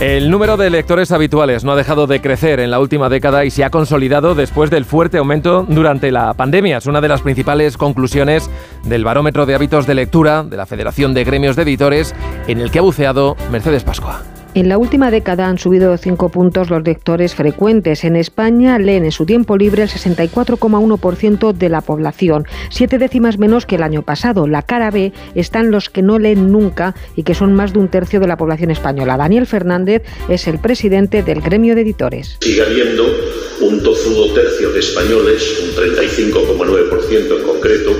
El 0.00 0.30
número 0.30 0.58
de 0.58 0.68
lectores 0.68 1.10
habituales 1.10 1.64
no 1.64 1.72
ha 1.72 1.76
dejado 1.76 2.06
de 2.06 2.20
crecer 2.20 2.60
en 2.60 2.70
la 2.70 2.80
última 2.80 3.08
década 3.08 3.46
y 3.46 3.50
se 3.50 3.64
ha 3.64 3.70
consolidado 3.70 4.34
después 4.34 4.68
del 4.68 4.84
fuerte 4.84 5.16
aumento 5.16 5.64
durante 5.66 6.12
la 6.12 6.34
pandemia. 6.34 6.76
Es 6.76 6.86
una 6.86 7.00
de 7.00 7.08
las 7.08 7.22
principales 7.22 7.78
conclusiones 7.78 8.50
del 8.84 9.04
barómetro 9.04 9.46
de 9.46 9.54
hábitos 9.54 9.86
de 9.86 9.94
lectura 9.94 10.42
de 10.42 10.58
la 10.58 10.66
Federación 10.66 11.14
de 11.14 11.24
Gremios 11.24 11.56
de 11.56 11.62
Editores, 11.62 12.14
en 12.46 12.60
el 12.60 12.70
que 12.70 12.80
ha 12.80 12.82
buceado 12.82 13.38
Mercedes 13.50 13.84
Pascua. 13.84 14.22
En 14.56 14.70
la 14.70 14.78
última 14.78 15.10
década 15.10 15.48
han 15.48 15.58
subido 15.58 15.94
cinco 15.98 16.30
puntos 16.30 16.70
los 16.70 16.82
lectores 16.82 17.34
frecuentes. 17.34 18.04
En 18.04 18.16
España 18.16 18.78
leen 18.78 19.04
en 19.04 19.12
su 19.12 19.26
tiempo 19.26 19.58
libre 19.58 19.82
el 19.82 19.90
64,1% 19.90 21.52
de 21.52 21.68
la 21.68 21.82
población, 21.82 22.46
siete 22.70 22.96
décimas 22.96 23.36
menos 23.36 23.66
que 23.66 23.74
el 23.74 23.82
año 23.82 24.02
pasado. 24.02 24.46
La 24.46 24.62
cara 24.62 24.90
B 24.90 25.12
están 25.34 25.70
los 25.70 25.90
que 25.90 26.00
no 26.00 26.18
leen 26.18 26.52
nunca 26.52 26.94
y 27.16 27.24
que 27.24 27.34
son 27.34 27.52
más 27.52 27.74
de 27.74 27.80
un 27.80 27.88
tercio 27.88 28.18
de 28.18 28.28
la 28.28 28.38
población 28.38 28.70
española. 28.70 29.18
Daniel 29.18 29.46
Fernández 29.46 30.04
es 30.30 30.48
el 30.48 30.58
presidente 30.58 31.22
del 31.22 31.42
gremio 31.42 31.74
de 31.74 31.82
editores. 31.82 32.38
Sigue 32.40 32.62
habiendo 32.62 33.04
un 33.60 33.82
tozudo 33.82 34.32
tercio 34.32 34.72
de 34.72 34.80
españoles, 34.80 35.68
un 35.68 35.84
35,9% 35.84 37.40
en 37.40 37.46
concreto, 37.46 37.90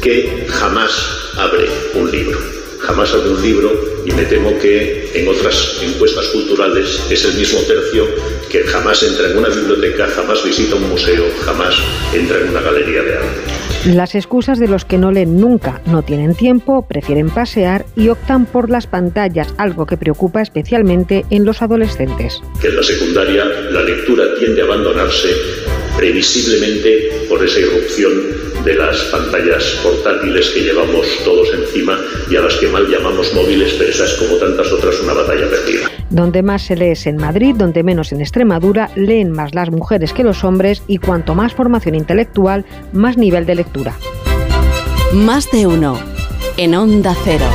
que 0.00 0.46
jamás 0.48 0.92
abre 1.36 1.66
un 1.96 2.08
libro 2.08 2.57
jamás 2.80 3.12
abre 3.12 3.30
un 3.30 3.42
libro 3.42 3.70
y 4.04 4.12
me 4.12 4.24
temo 4.24 4.58
que 4.58 5.10
en 5.14 5.28
otras 5.28 5.80
encuestas 5.82 6.26
culturales 6.28 7.02
es 7.10 7.24
el 7.24 7.34
mismo 7.34 7.60
tercio 7.60 8.06
que 8.50 8.62
jamás 8.64 9.02
entra 9.02 9.30
en 9.30 9.38
una 9.38 9.48
biblioteca, 9.48 10.06
jamás 10.06 10.42
visita 10.44 10.76
un 10.76 10.88
museo, 10.88 11.24
jamás 11.44 11.74
entra 12.14 12.38
en 12.38 12.48
una 12.50 12.60
galería 12.60 13.02
de 13.02 13.14
arte. 13.14 13.58
Las 13.86 14.14
excusas 14.14 14.58
de 14.58 14.66
los 14.66 14.84
que 14.84 14.98
no 14.98 15.12
leen 15.12 15.40
nunca, 15.40 15.80
no 15.86 16.02
tienen 16.02 16.34
tiempo, 16.34 16.86
prefieren 16.86 17.30
pasear 17.30 17.86
y 17.96 18.08
optan 18.08 18.46
por 18.46 18.70
las 18.70 18.86
pantallas, 18.86 19.54
algo 19.56 19.86
que 19.86 19.96
preocupa 19.96 20.42
especialmente 20.42 21.24
en 21.30 21.44
los 21.44 21.62
adolescentes. 21.62 22.40
Que 22.60 22.68
en 22.68 22.76
la 22.76 22.82
secundaria 22.82 23.44
la 23.44 23.82
lectura 23.82 24.24
tiende 24.38 24.62
a 24.62 24.64
abandonarse 24.64 25.28
previsiblemente 25.98 27.26
por 27.28 27.44
esa 27.44 27.58
irrupción 27.58 28.12
de 28.64 28.74
las 28.74 28.96
pantallas 29.10 29.64
portátiles 29.82 30.48
que 30.50 30.60
llevamos 30.60 31.06
todos 31.24 31.48
encima 31.52 31.98
y 32.30 32.36
a 32.36 32.40
las 32.40 32.54
que 32.54 32.68
mal 32.68 32.86
llamamos 32.88 33.34
móviles, 33.34 33.74
pero 33.76 33.90
esa 33.90 34.04
es 34.04 34.14
como 34.14 34.36
tantas 34.36 34.70
otras 34.72 35.00
una 35.00 35.12
batalla 35.12 35.50
perdida. 35.50 35.90
Donde 36.08 36.42
más 36.42 36.62
se 36.62 36.76
lee 36.76 36.90
es 36.90 37.06
en 37.08 37.16
Madrid, 37.16 37.56
donde 37.56 37.82
menos 37.82 38.12
en 38.12 38.20
Extremadura, 38.20 38.90
leen 38.94 39.32
más 39.32 39.56
las 39.56 39.70
mujeres 39.70 40.12
que 40.12 40.22
los 40.22 40.44
hombres 40.44 40.82
y 40.86 40.98
cuanto 40.98 41.34
más 41.34 41.52
formación 41.52 41.96
intelectual, 41.96 42.64
más 42.92 43.16
nivel 43.16 43.44
de 43.44 43.56
lectura. 43.56 43.98
Más 45.12 45.50
de 45.50 45.66
uno, 45.66 46.00
en 46.56 46.76
Onda 46.76 47.16
Cero. 47.24 47.46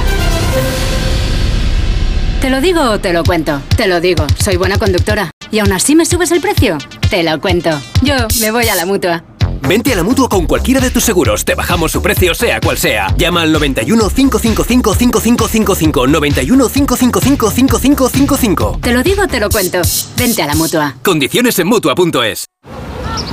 ¿Te 2.42 2.50
lo 2.50 2.60
digo 2.60 2.82
o 2.82 3.00
te 3.00 3.14
lo 3.14 3.24
cuento? 3.24 3.62
Te 3.78 3.88
lo 3.88 4.02
digo, 4.02 4.28
soy 4.38 4.58
buena 4.58 4.78
conductora. 4.78 5.32
¿Y 5.50 5.60
aún 5.60 5.72
así 5.72 5.96
me 5.96 6.06
subes 6.06 6.32
el 6.32 6.42
precio? 6.42 6.78
Te 7.14 7.22
lo 7.22 7.40
cuento. 7.40 7.70
Yo 8.02 8.16
me 8.42 8.50
voy 8.50 8.68
a 8.70 8.74
la 8.74 8.88
mutua. 8.88 9.24
Vente 9.70 9.94
a 9.94 9.96
la 9.96 10.02
mutua 10.02 10.28
con 10.28 10.48
cualquiera 10.48 10.82
de 10.82 10.90
tus 10.90 11.04
seguros. 11.04 11.46
Te 11.46 11.54
bajamos 11.54 11.92
su 11.92 12.02
precio, 12.02 12.34
sea 12.34 12.60
cual 12.60 12.76
sea. 12.80 13.14
Llama 13.16 13.44
al 13.44 13.52
91 13.52 14.10
555 14.10 14.96
5555. 14.96 16.08
91 16.08 16.70
555 16.70 17.52
5555. 17.52 18.80
Te 18.82 18.94
lo 18.94 19.04
digo, 19.04 19.28
te 19.28 19.40
lo 19.40 19.52
cuento. 19.52 19.80
Vente 20.18 20.42
a 20.42 20.48
la 20.48 20.56
mutua. 20.56 20.96
Condiciones 21.04 21.60
en 21.60 21.68
mutua.es. 21.68 22.48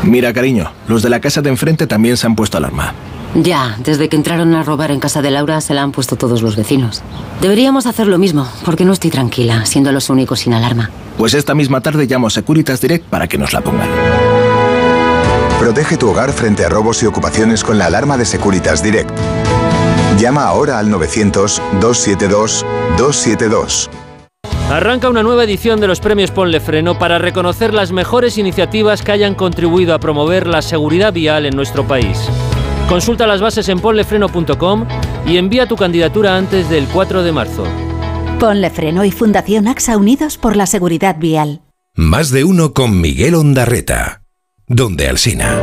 Mira, 0.03 0.35
cariño, 0.35 0.71
los 0.87 1.03
de 1.03 1.09
la 1.09 1.23
casa 1.23 1.41
de 1.41 1.49
enfrente 1.49 1.87
también 1.87 2.19
se 2.19 2.27
han 2.27 2.37
puesto 2.37 2.59
alarma. 2.59 2.95
Ya, 3.35 3.77
desde 3.85 4.09
que 4.09 4.17
entraron 4.17 4.55
a 4.55 4.65
robar 4.65 4.91
en 4.91 4.99
casa 4.99 5.23
de 5.23 5.31
Laura 5.31 5.61
se 5.61 5.73
la 5.73 5.83
han 5.83 5.93
puesto 5.93 6.17
todos 6.17 6.43
los 6.43 6.57
vecinos. 6.57 7.03
Deberíamos 7.41 7.87
hacer 7.87 8.09
lo 8.09 8.19
mismo, 8.19 8.49
porque 8.65 8.85
no 8.85 8.93
estoy 8.93 9.11
tranquila, 9.11 9.65
siendo 9.67 9.93
los 9.93 10.11
únicos 10.11 10.41
sin 10.41 10.53
alarma. 10.53 10.91
Pues 11.17 11.35
esta 11.35 11.55
misma 11.55 11.81
tarde 11.81 12.07
llamo 12.07 12.27
a 12.27 12.31
Securitas 12.31 12.81
Direct 12.81 13.07
para 13.07 13.29
que 13.29 13.39
nos 13.39 13.53
la 13.53 13.61
pongan. 13.61 13.89
Protege 15.61 15.97
tu 15.97 16.11
hogar 16.11 16.33
frente 16.33 16.65
a 16.65 16.69
robos 16.69 17.03
y 17.03 17.07
ocupaciones 17.07 17.63
con 17.63 17.79
la 17.79 17.87
alarma 17.87 18.17
de 18.17 18.25
Securitas 18.25 18.83
Direct. 18.83 19.11
Llama 20.19 20.45
ahora 20.45 20.79
al 20.79 20.89
900-272-272. 20.89 23.89
Arranca 24.71 25.09
una 25.09 25.23
nueva 25.23 25.45
edición 25.45 25.81
de 25.81 25.87
los 25.87 26.01
premios 26.01 26.31
Ponle 26.31 26.61
Freno 26.61 26.99
para 26.99 27.19
reconocer 27.19 27.75
las 27.75 27.93
mejores 27.93 28.39
iniciativas 28.39 29.03
que 29.03 29.13
hayan 29.13 29.35
contribuido 29.35 29.95
a 29.95 30.01
promover 30.01 30.47
la 30.47 30.63
seguridad 30.63 31.13
vial 31.13 31.47
en 31.47 31.57
nuestro 31.57 31.87
país. 31.87 32.29
Consulta 32.91 33.25
las 33.25 33.41
bases 33.41 33.69
en 33.69 33.79
ponlefreno.com 33.79 34.85
y 35.25 35.37
envía 35.37 35.67
tu 35.67 35.77
candidatura 35.77 36.37
antes 36.37 36.69
del 36.69 36.89
4 36.89 37.23
de 37.23 37.31
marzo. 37.31 37.65
Ponle 38.41 38.69
Freno 38.69 39.05
y 39.05 39.13
Fundación 39.13 39.69
AXA 39.69 39.97
Unidos 39.97 40.37
por 40.37 40.57
la 40.57 40.67
Seguridad 40.67 41.15
Vial. 41.17 41.61
Más 41.95 42.33
de 42.33 42.43
uno 42.43 42.75
con 42.75 43.01
Miguel 43.01 43.37
Ondarreta. 43.37 44.23
Donde 44.67 45.07
Alsina. 45.09 45.57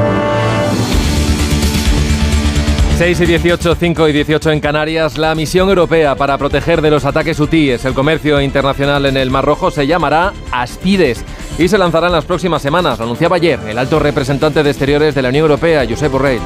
6 2.98 3.20
y 3.20 3.26
18, 3.26 3.76
5 3.76 4.08
y 4.08 4.14
18 4.14 4.52
en 4.52 4.60
Canarias, 4.62 5.18
la 5.18 5.36
misión 5.36 5.68
europea 5.68 6.16
para 6.16 6.38
proteger 6.38 6.82
de 6.82 6.92
los 6.92 7.04
ataques 7.04 7.42
hutíes 7.42 7.84
el 7.84 7.94
comercio 7.94 8.40
internacional 8.40 9.06
en 9.06 9.18
el 9.18 9.30
Mar 9.32 9.44
Rojo 9.44 9.70
se 9.70 9.86
llamará 9.86 10.32
Aspides 10.52 11.26
y 11.58 11.68
se 11.68 11.78
lanzará 11.78 12.08
en 12.08 12.14
las 12.14 12.26
próximas 12.26 12.62
semanas. 12.62 12.98
Lo 13.00 13.06
anunciaba 13.06 13.38
ayer 13.38 13.60
el 13.68 13.78
alto 13.78 14.00
representante 14.00 14.64
de 14.64 14.70
Exteriores 14.70 15.16
de 15.16 15.22
la 15.22 15.30
Unión 15.30 15.44
Europea, 15.44 15.86
Josep 15.90 16.12
Borrell. 16.12 16.42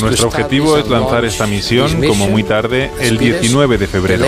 Nuestro 0.00 0.28
objetivo 0.28 0.76
es 0.76 0.88
lanzar 0.88 1.24
esta 1.24 1.46
misión 1.46 2.02
como 2.06 2.28
muy 2.28 2.42
tarde 2.42 2.90
el 3.00 3.18
19 3.18 3.78
de 3.78 3.86
febrero. 3.86 4.24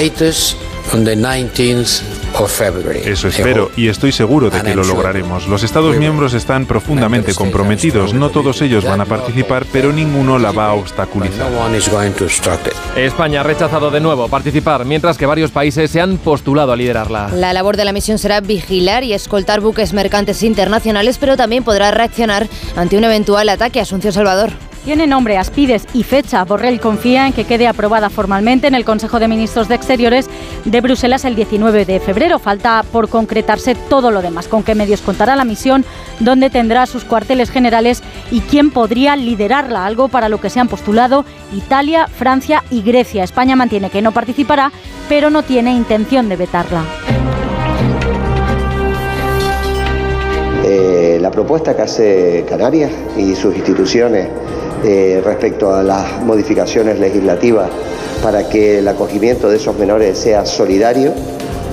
Eso 3.05 3.29
espero 3.29 3.71
y 3.77 3.89
estoy 3.89 4.13
seguro 4.13 4.51
de 4.51 4.63
que 4.63 4.75
lo 4.75 4.85
lograremos. 4.85 5.49
Los 5.49 5.63
Estados 5.63 5.97
miembros 5.97 6.35
están 6.35 6.67
profundamente 6.67 7.35
comprometidos. 7.35 8.15
No 8.15 8.31
todos 8.31 8.63
ellos 8.63 8.85
van 8.85 9.01
a 9.01 9.05
participar, 9.05 9.67
pero 9.73 9.93
ninguno 9.93 10.39
la 10.39 10.53
va 10.53 10.69
a 10.69 10.75
obstaculizar. 10.75 11.51
España 12.97 13.41
ha 13.41 13.45
rechazado 13.45 13.91
de 13.91 14.01
nuevo 14.01 14.29
participar, 14.29 14.85
mientras 14.85 15.19
que 15.19 15.27
varios 15.27 15.51
países 15.51 15.91
se 15.91 16.01
han 16.01 16.19
postulado 16.19 16.73
a 16.73 16.77
liderarla. 16.77 17.29
La 17.35 17.53
labor 17.53 17.77
de 17.77 17.85
la 17.85 17.93
misión 17.93 18.19
será 18.19 18.41
vigilar 18.41 19.05
y 19.05 19.13
escoltar 19.13 19.61
buques 19.61 19.93
mercantes 19.93 20.43
internacionales, 20.43 21.19
pero 21.19 21.37
también 21.37 21.65
podrá 21.65 21.91
reaccionar 21.91 22.49
ante 22.77 22.97
un 22.97 23.05
eventual 23.05 23.49
ataque 23.49 23.81
a 23.81 23.83
Asunción 23.83 24.13
Salvador. 24.13 24.68
Tiene 24.89 25.07
nombre, 25.07 25.37
Aspides 25.37 25.87
y 25.93 26.03
fecha. 26.03 26.47
Borrell 26.47 26.81
confía 26.81 27.27
en 27.27 27.35
que 27.35 27.45
quede 27.45 27.69
aprobada 27.69 28.09
formalmente 28.09 28.69
en 28.69 28.75
el 28.75 28.87
Consejo 28.87 29.19
de 29.19 29.29
Ministros 29.29 29.69
de 29.69 29.75
Exteriores 29.75 30.31
de 30.65 30.81
Bruselas 30.81 31.27
el 31.27 31.35
19 31.35 31.85
de 31.85 32.01
febrero. 32.01 32.39
Falta 32.39 32.83
por 32.91 33.11
concretarse 33.11 33.75
todo 33.75 34.11
lo 34.11 34.23
demás. 34.23 34.49
Con 34.49 34.63
qué 34.63 34.75
medios 34.75 35.03
contará 35.03 35.37
la 35.37 35.45
misión, 35.45 35.85
dónde 36.21 36.49
tendrá 36.49 36.87
sus 36.87 37.05
cuarteles 37.05 37.51
generales 37.51 38.03
y 38.31 38.41
quién 38.41 38.71
podría 38.71 39.15
liderarla. 39.15 39.85
Algo 39.85 40.09
para 40.09 40.31
lo 40.31 40.41
que 40.41 40.49
se 40.49 40.59
han 40.59 40.69
postulado 40.69 41.27
Italia, 41.53 42.07
Francia 42.07 42.65
y 42.71 42.81
Grecia. 42.81 43.25
España 43.25 43.57
mantiene 43.57 43.91
que 43.91 44.01
no 44.01 44.13
participará, 44.13 44.73
pero 45.07 45.29
no 45.29 45.43
tiene 45.43 45.73
intención 45.73 46.31
de 46.31 46.37
vetarla. 46.37 46.83
Eh, 50.65 51.19
la 51.21 51.31
propuesta 51.31 51.77
que 51.77 51.83
hace 51.83 52.47
Canarias 52.49 52.91
y 53.19 53.35
sus 53.35 53.55
instituciones 53.55 54.29
eh, 54.85 55.21
respecto 55.25 55.75
a 55.75 55.83
las 55.83 56.23
modificaciones 56.23 56.99
legislativas 56.99 57.71
para 58.23 58.49
que 58.49 58.79
el 58.79 58.89
acogimiento 58.89 59.49
de 59.49 59.57
esos 59.57 59.77
menores 59.79 60.19
sea 60.19 60.45
solidario, 60.45 61.13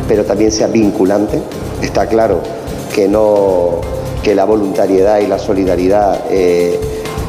pero 0.08 0.24
también 0.26 0.52
sea 0.52 0.68
vinculante. 0.68 1.41
Está 1.82 2.08
claro 2.08 2.41
que 2.94 3.08
no 3.08 3.82
que 4.24 4.34
la 4.34 4.46
voluntariedad 4.46 5.20
y 5.20 5.28
la 5.28 5.38
solidaridad 5.38 6.20
eh, 6.32 6.80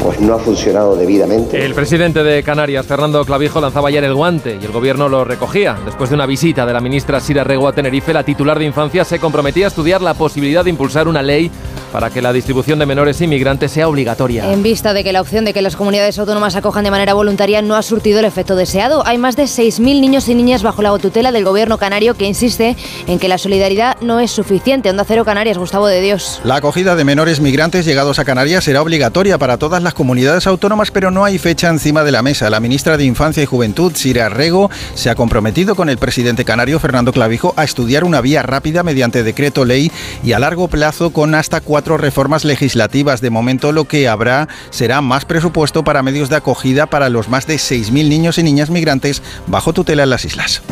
pues 0.02 0.20
no 0.20 0.34
ha 0.34 0.38
funcionado 0.38 0.96
debidamente. 0.96 1.62
El 1.62 1.74
presidente 1.74 2.22
de 2.22 2.42
Canarias, 2.42 2.86
Fernando 2.86 3.24
Clavijo, 3.24 3.60
lanzaba 3.60 3.88
ayer 3.88 4.04
el 4.04 4.14
guante 4.14 4.58
y 4.60 4.64
el 4.64 4.72
gobierno 4.72 5.08
lo 5.08 5.24
recogía. 5.24 5.76
Después 5.84 6.10
de 6.10 6.14
una 6.14 6.26
visita 6.26 6.64
de 6.64 6.72
la 6.72 6.80
ministra 6.80 7.20
Sira 7.20 7.44
Rego 7.44 7.68
a 7.68 7.72
Tenerife, 7.72 8.14
la 8.14 8.22
titular 8.22 8.58
de 8.58 8.64
Infancia 8.64 9.04
se 9.04 9.18
comprometía 9.18 9.66
a 9.66 9.68
estudiar 9.68 10.00
la 10.00 10.14
posibilidad 10.14 10.64
de 10.64 10.70
impulsar 10.70 11.08
una 11.08 11.22
ley 11.22 11.50
para 11.92 12.10
que 12.10 12.22
la 12.22 12.32
distribución 12.32 12.78
de 12.78 12.86
menores 12.86 13.20
inmigrantes 13.20 13.72
sea 13.72 13.88
obligatoria. 13.88 14.52
En 14.52 14.62
vista 14.62 14.92
de 14.92 15.04
que 15.04 15.12
la 15.12 15.20
opción 15.20 15.44
de 15.44 15.52
que 15.52 15.62
las 15.62 15.76
comunidades 15.76 16.18
autónomas 16.18 16.56
acojan 16.56 16.84
de 16.84 16.90
manera 16.90 17.14
voluntaria 17.14 17.62
no 17.62 17.76
ha 17.76 17.82
surtido 17.82 18.18
el 18.18 18.24
efecto 18.24 18.56
deseado, 18.56 19.06
hay 19.06 19.18
más 19.18 19.36
de 19.36 19.44
6.000 19.44 20.00
niños 20.00 20.28
y 20.28 20.34
niñas 20.34 20.62
bajo 20.62 20.82
la 20.82 20.96
tutela 20.98 21.32
del 21.32 21.44
gobierno 21.44 21.78
canario 21.78 22.14
que 22.14 22.24
insiste 22.24 22.76
en 23.06 23.18
que 23.18 23.28
la 23.28 23.38
solidaridad 23.38 23.96
no 24.00 24.20
es 24.20 24.30
suficiente. 24.30 24.90
Onda 24.90 25.04
Cero 25.06 25.24
Canarias, 25.24 25.58
Gustavo 25.58 25.86
de 25.86 26.00
Dios. 26.00 26.40
La 26.44 26.56
acogida 26.56 26.96
de 26.96 27.04
menores 27.04 27.40
migrantes 27.40 27.84
llegados 27.84 28.18
a 28.18 28.24
Canarias 28.24 28.64
será 28.64 28.82
obligatoria 28.82 29.38
para 29.38 29.58
todas 29.58 29.82
las 29.82 29.94
comunidades 29.94 30.46
autónomas, 30.46 30.90
pero 30.90 31.10
no 31.10 31.24
hay 31.24 31.38
fecha 31.38 31.68
encima 31.68 32.02
de 32.02 32.12
la 32.12 32.22
mesa. 32.22 32.50
La 32.50 32.60
ministra 32.60 32.96
de 32.96 33.04
Infancia 33.04 33.42
y 33.42 33.46
Juventud, 33.46 33.92
Sira 33.94 34.28
Rego, 34.28 34.70
se 34.94 35.10
ha 35.10 35.14
comprometido 35.14 35.74
con 35.74 35.88
el 35.88 35.98
presidente 35.98 36.44
canario, 36.44 36.78
Fernando 36.78 37.12
Clavijo, 37.12 37.54
a 37.56 37.64
estudiar 37.64 38.04
una 38.04 38.20
vía 38.20 38.42
rápida 38.42 38.82
mediante 38.82 39.22
decreto 39.22 39.64
ley 39.64 39.90
y 40.24 40.32
a 40.32 40.38
largo 40.38 40.68
plazo 40.68 41.10
con 41.10 41.34
hasta 41.34 41.60
cuatro 41.60 41.85
reformas 41.86 42.44
legislativas. 42.44 43.20
De 43.20 43.30
momento 43.30 43.72
lo 43.72 43.84
que 43.84 44.08
habrá 44.08 44.48
será 44.70 45.00
más 45.00 45.24
presupuesto 45.24 45.84
para 45.84 46.02
medios 46.02 46.28
de 46.28 46.36
acogida 46.36 46.86
para 46.86 47.08
los 47.08 47.28
más 47.28 47.46
de 47.46 47.56
6.000 47.56 48.08
niños 48.08 48.38
y 48.38 48.42
niñas 48.42 48.70
migrantes 48.70 49.22
bajo 49.46 49.72
tutela 49.72 50.02
en 50.02 50.10
las 50.10 50.24
islas. 50.24 50.62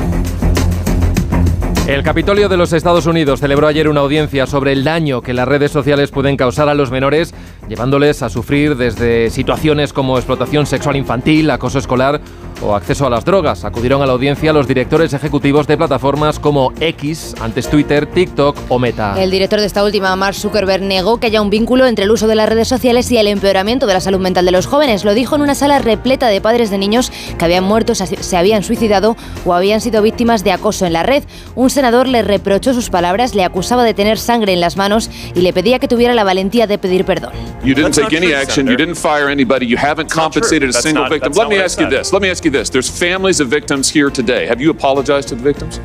El 1.86 2.02
Capitolio 2.02 2.48
de 2.48 2.56
los 2.56 2.72
Estados 2.72 3.04
Unidos 3.04 3.40
celebró 3.40 3.66
ayer 3.66 3.90
una 3.90 4.00
audiencia 4.00 4.46
sobre 4.46 4.72
el 4.72 4.84
daño 4.84 5.20
que 5.20 5.34
las 5.34 5.46
redes 5.46 5.70
sociales 5.70 6.10
pueden 6.10 6.38
causar 6.38 6.70
a 6.70 6.74
los 6.74 6.90
menores, 6.90 7.34
llevándoles 7.68 8.22
a 8.22 8.30
sufrir 8.30 8.74
desde 8.76 9.28
situaciones 9.28 9.92
como 9.92 10.16
explotación 10.16 10.64
sexual 10.64 10.96
infantil, 10.96 11.50
acoso 11.50 11.78
escolar 11.78 12.22
o 12.62 12.74
acceso 12.74 13.06
a 13.06 13.10
las 13.10 13.24
drogas. 13.24 13.64
Acudieron 13.64 14.02
a 14.02 14.06
la 14.06 14.12
audiencia 14.12 14.52
los 14.52 14.66
directores 14.66 15.12
ejecutivos 15.12 15.66
de 15.66 15.76
plataformas 15.76 16.38
como 16.38 16.72
X, 16.80 17.34
antes 17.40 17.68
Twitter, 17.68 18.06
TikTok 18.06 18.56
o 18.68 18.78
Meta. 18.78 19.14
El 19.20 19.30
director 19.30 19.60
de 19.60 19.66
esta 19.66 19.84
última, 19.84 20.14
Mark 20.16 20.34
Zuckerberg, 20.34 20.82
negó 20.82 21.18
que 21.18 21.26
haya 21.26 21.42
un 21.42 21.50
vínculo 21.50 21.86
entre 21.86 22.04
el 22.04 22.10
uso 22.10 22.26
de 22.26 22.34
las 22.34 22.48
redes 22.48 22.68
sociales 22.68 23.10
y 23.10 23.18
el 23.18 23.28
empeoramiento 23.28 23.86
de 23.86 23.94
la 23.94 24.00
salud 24.00 24.20
mental 24.20 24.44
de 24.44 24.52
los 24.52 24.66
jóvenes. 24.66 25.04
Lo 25.04 25.14
dijo 25.14 25.36
en 25.36 25.42
una 25.42 25.54
sala 25.54 25.78
repleta 25.78 26.28
de 26.28 26.40
padres 26.40 26.70
de 26.70 26.78
niños 26.78 27.12
que 27.38 27.44
habían 27.44 27.64
muerto, 27.64 27.94
se 27.94 28.36
habían 28.36 28.62
suicidado 28.62 29.16
o 29.44 29.54
habían 29.54 29.80
sido 29.80 30.02
víctimas 30.02 30.44
de 30.44 30.52
acoso 30.52 30.86
en 30.86 30.92
la 30.92 31.02
red. 31.02 31.24
Un 31.54 31.70
senador 31.70 32.08
le 32.08 32.22
reprochó 32.22 32.74
sus 32.74 32.90
palabras, 32.90 33.34
le 33.34 33.44
acusaba 33.44 33.84
de 33.84 33.94
tener 33.94 34.18
sangre 34.18 34.52
en 34.52 34.60
las 34.60 34.76
manos 34.76 35.10
y 35.34 35.40
le 35.40 35.52
pedía 35.52 35.78
que 35.78 35.88
tuviera 35.88 36.14
la 36.14 36.24
valentía 36.24 36.66
de 36.66 36.78
pedir 36.78 37.04
perdón. 37.04 37.32
You 37.64 37.74
didn't 37.74 37.94
take 37.94 38.16
any 38.16 38.32
action, 38.32 38.66
you 38.66 38.76
didn't 38.76 38.96
fire 38.96 39.30
anybody, 39.30 39.66
you 39.66 39.78
haven't 39.78 40.12
compensated 40.12 40.70
a 40.70 40.72
single 40.72 41.08
victim. 41.08 41.32
Let 41.34 41.48
me 41.48 41.62
ask 41.62 41.80
you 41.80 41.88
this. 41.88 42.12
Let 42.12 42.20
me 42.20 42.30
ask 42.30 42.43
you 42.44 42.50
this. 42.50 42.70
There's 42.70 42.90
families 42.90 43.40
of 43.40 43.48
victims 43.48 43.90
here 43.90 44.10
today. 44.10 44.46
Have 44.46 44.60
you 44.60 44.70
apologized 44.70 45.28
to 45.28 45.34
the 45.34 45.42
victims? 45.42 45.80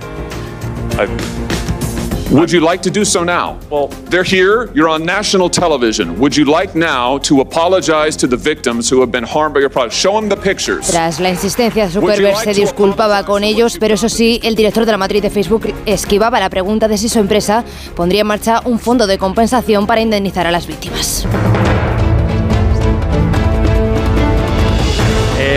Would 2.31 2.51
you 2.51 2.59
like 2.59 2.83
to 2.83 2.91
do 2.91 3.03
so 3.03 3.23
now? 3.23 3.57
Well, 3.71 3.87
they're 4.11 4.23
here. 4.23 4.69
You're 4.75 4.87
on 4.87 5.03
national 5.03 5.49
television. 5.49 6.19
Would 6.19 6.37
you 6.37 6.45
like 6.45 6.75
now 6.75 7.17
to 7.19 7.41
apologize 7.41 8.15
to 8.17 8.27
the 8.27 8.37
victims 8.37 8.87
who 8.87 8.99
have 8.99 9.11
been 9.11 9.23
harmed 9.23 9.55
by 9.55 9.61
your 9.61 9.69
product? 9.69 9.95
Show 9.95 10.13
them 10.13 10.29
the 10.29 10.37
pictures. 10.37 10.91
Tras 10.91 11.19
la 11.19 11.29
insistencia, 11.29 11.89
Zuckerberg 11.89 12.37
se 12.37 12.53
disculpaba 12.53 13.25
con 13.25 13.43
ellos, 13.43 13.77
pero 13.79 13.95
eso 13.95 14.09
sí, 14.09 14.39
el 14.43 14.55
director 14.55 14.85
de 14.85 14.91
la 14.91 14.99
matriz 14.99 15.23
de 15.23 15.31
Facebook 15.31 15.73
esquivaba 15.87 16.39
la 16.39 16.51
pregunta 16.51 16.87
de 16.87 16.99
si 16.99 17.09
su 17.09 17.17
empresa 17.17 17.63
pondría 17.95 18.21
en 18.21 18.27
marcha 18.27 18.61
un 18.65 18.77
fondo 18.77 19.07
de 19.07 19.17
compensación 19.17 19.87
para 19.87 20.01
indemnizar 20.01 20.45
a 20.45 20.51
las 20.51 20.67
víctimas. 20.67 21.25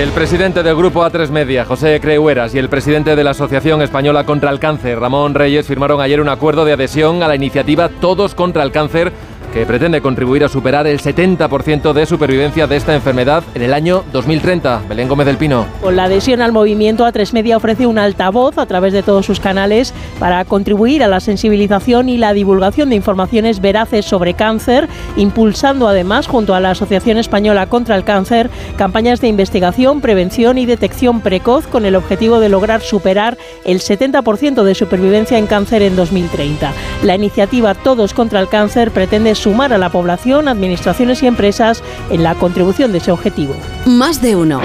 El 0.03 0.11
presidente 0.11 0.65
del 0.65 0.75
grupo 0.75 1.05
A3 1.05 1.29
Media, 1.29 1.65
José 1.65 2.01
Creueras, 2.01 2.57
y 2.57 2.59
el 2.59 2.69
presidente 2.69 3.15
de 3.15 3.23
la 3.23 3.31
Asociación 3.31 3.83
Española 3.83 4.27
contra 4.27 4.51
el 4.51 4.59
Cáncer, 4.59 4.99
Ramón 4.99 5.33
Reyes, 5.33 5.69
firmaron 5.69 6.01
ayer 6.01 6.21
un 6.21 6.29
acuerdo 6.29 6.65
de 6.65 6.73
adhesión 6.73 7.23
a 7.23 7.29
la 7.29 7.37
iniciativa 7.37 7.89
Todos 7.89 8.35
contra 8.35 8.65
el 8.65 8.73
Cáncer 8.73 9.13
que 9.53 9.67
pretende 9.67 10.01
contribuir 10.01 10.45
a 10.45 10.49
superar 10.49 10.87
el 10.87 11.01
70% 11.01 11.93
de 11.93 12.07
supervivencia 12.07 12.67
de 12.67 12.77
esta 12.77 12.95
enfermedad 12.95 13.45
en 13.55 13.63
el 13.63 13.75
año 13.75 14.03
2030. 14.13 14.83
Belén 14.89 15.09
Gómez 15.09 15.27
del 15.27 15.37
Pino. 15.37 15.67
Con 15.81 15.97
la 15.97 16.05
adhesión 16.05 16.41
al 16.41 16.53
movimiento, 16.53 17.07
A3 17.07 17.33
Media 17.33 17.57
ofrece 17.57 17.87
un 17.87 17.99
altavoz 17.99 18.59
a 18.59 18.67
través 18.67 18.93
de 18.93 19.03
todos 19.03 19.27
sus 19.27 19.41
canales 19.41 19.93
para 20.19 20.45
contribuir 20.45 21.03
a 21.03 21.09
la 21.09 21.21
sensibilización 21.21 22.09
y 22.09 22.17
la 22.17 22.33
divulgación 22.33 22.89
de 22.89 22.97
informaciones 22.97 23.61
veraces 23.61 24.07
sobre 24.07 24.35
cáncer, 24.35 24.89
impulsando 25.17 25.87
además, 25.87 26.27
junto 26.27 26.55
a 26.55 26.61
la 26.61 26.71
Asociación 26.71 27.19
Española 27.19 27.67
contra 27.67 27.97
el 27.97 28.05
Cáncer, 28.05 28.51
campañas 28.77 29.21
de 29.21 29.29
investigación, 29.29 30.01
prevención 30.01 30.59
y 30.59 30.67
detección 30.67 31.21
precoz 31.21 31.67
con 31.67 31.85
el 31.85 31.95
objetivo 31.95 32.41
de 32.41 32.49
lograr 32.49 32.81
superar 32.81 33.37
el 33.65 33.81
70% 33.81 34.63
de 34.63 34.75
supervivencia 34.75 35.39
en 35.39 35.47
cáncer 35.47 35.83
en 35.83 35.97
2030. 35.97 36.73
La 37.03 37.15
iniciativa 37.15 37.75
Todos 37.75 38.15
contra 38.15 38.41
el 38.41 38.49
Cáncer 38.49 38.91
pretende 38.91 39.35
sumar 39.43 39.73
a 39.73 39.79
la 39.79 39.91
población, 39.91 40.47
administraciones 40.47 41.23
y 41.23 41.27
empresas 41.27 41.83
en 42.11 42.23
la 42.23 42.37
contribución 42.37 42.93
de 42.93 42.99
ese 42.99 43.11
objetivo. 43.11 43.57
Más 43.85 44.23
de 44.23 44.37
uno. 44.37 44.61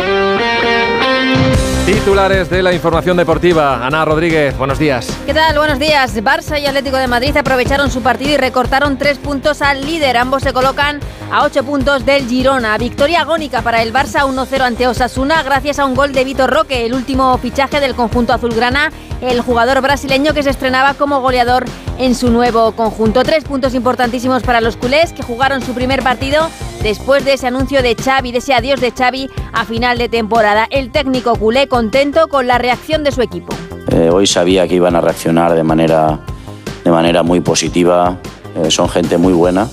Titulares 1.87 2.49
de 2.49 2.61
la 2.61 2.73
información 2.73 3.15
deportiva. 3.15 3.85
Ana 3.85 4.03
Rodríguez, 4.03 4.57
buenos 4.57 4.77
días. 4.77 5.07
¿Qué 5.25 5.33
tal? 5.33 5.57
Buenos 5.57 5.79
días. 5.79 6.21
Barça 6.21 6.59
y 6.59 6.65
Atlético 6.65 6.97
de 6.97 7.07
Madrid 7.07 7.37
aprovecharon 7.37 7.89
su 7.89 8.01
partido 8.01 8.31
y 8.31 8.35
recortaron 8.35 8.97
tres 8.97 9.17
puntos 9.17 9.61
al 9.61 9.85
líder. 9.85 10.17
Ambos 10.17 10.43
se 10.43 10.51
colocan 10.51 10.99
a 11.31 11.45
ocho 11.45 11.63
puntos 11.63 12.05
del 12.05 12.27
Girona. 12.27 12.77
Victoria 12.77 13.21
agónica 13.21 13.61
para 13.61 13.81
el 13.81 13.93
Barça 13.93 14.25
1-0 14.25 14.61
ante 14.63 14.85
Osasuna 14.85 15.43
gracias 15.43 15.79
a 15.79 15.85
un 15.85 15.95
gol 15.95 16.11
de 16.11 16.25
Vitor 16.25 16.49
Roque, 16.49 16.85
el 16.85 16.93
último 16.93 17.37
fichaje 17.37 17.79
del 17.79 17.95
conjunto 17.95 18.33
azulgrana, 18.33 18.91
el 19.21 19.39
jugador 19.39 19.79
brasileño 19.79 20.33
que 20.33 20.43
se 20.43 20.49
estrenaba 20.49 20.93
como 20.93 21.21
goleador 21.21 21.63
en 21.99 22.15
su 22.15 22.31
nuevo 22.31 22.73
conjunto. 22.73 23.23
Tres 23.23 23.45
puntos 23.45 23.73
importantísimos 23.73 24.43
para 24.43 24.59
los 24.59 24.75
culés 24.75 25.13
que 25.13 25.23
jugaron 25.23 25.61
su 25.61 25.73
primer 25.73 26.03
partido 26.03 26.49
después 26.83 27.25
de 27.25 27.33
ese 27.33 27.47
anuncio 27.47 27.81
de 27.81 27.95
Xavi, 27.95 28.31
de 28.31 28.37
ese 28.37 28.53
adiós 28.53 28.79
de 28.79 28.91
Xavi 28.91 29.29
a 29.53 29.65
final 29.65 29.97
de 29.97 30.09
temporada. 30.09 30.67
El 30.69 30.91
técnico 30.91 31.35
culé 31.35 31.67
contento 31.77 32.27
con 32.27 32.47
la 32.47 32.57
reacción 32.57 33.03
de 33.03 33.11
su 33.11 33.21
equipo. 33.21 33.53
Eh, 33.91 34.09
hoy 34.11 34.25
sabía 34.25 34.67
que 34.67 34.73
iban 34.73 34.95
a 34.95 35.01
reaccionar 35.01 35.53
de 35.53 35.61
manera, 35.61 36.19
de 36.83 36.89
manera 36.89 37.21
muy 37.21 37.39
positiva. 37.39 38.17
Eh, 38.55 38.71
son 38.71 38.89
gente 38.89 39.19
muy 39.19 39.31
buena, 39.31 39.67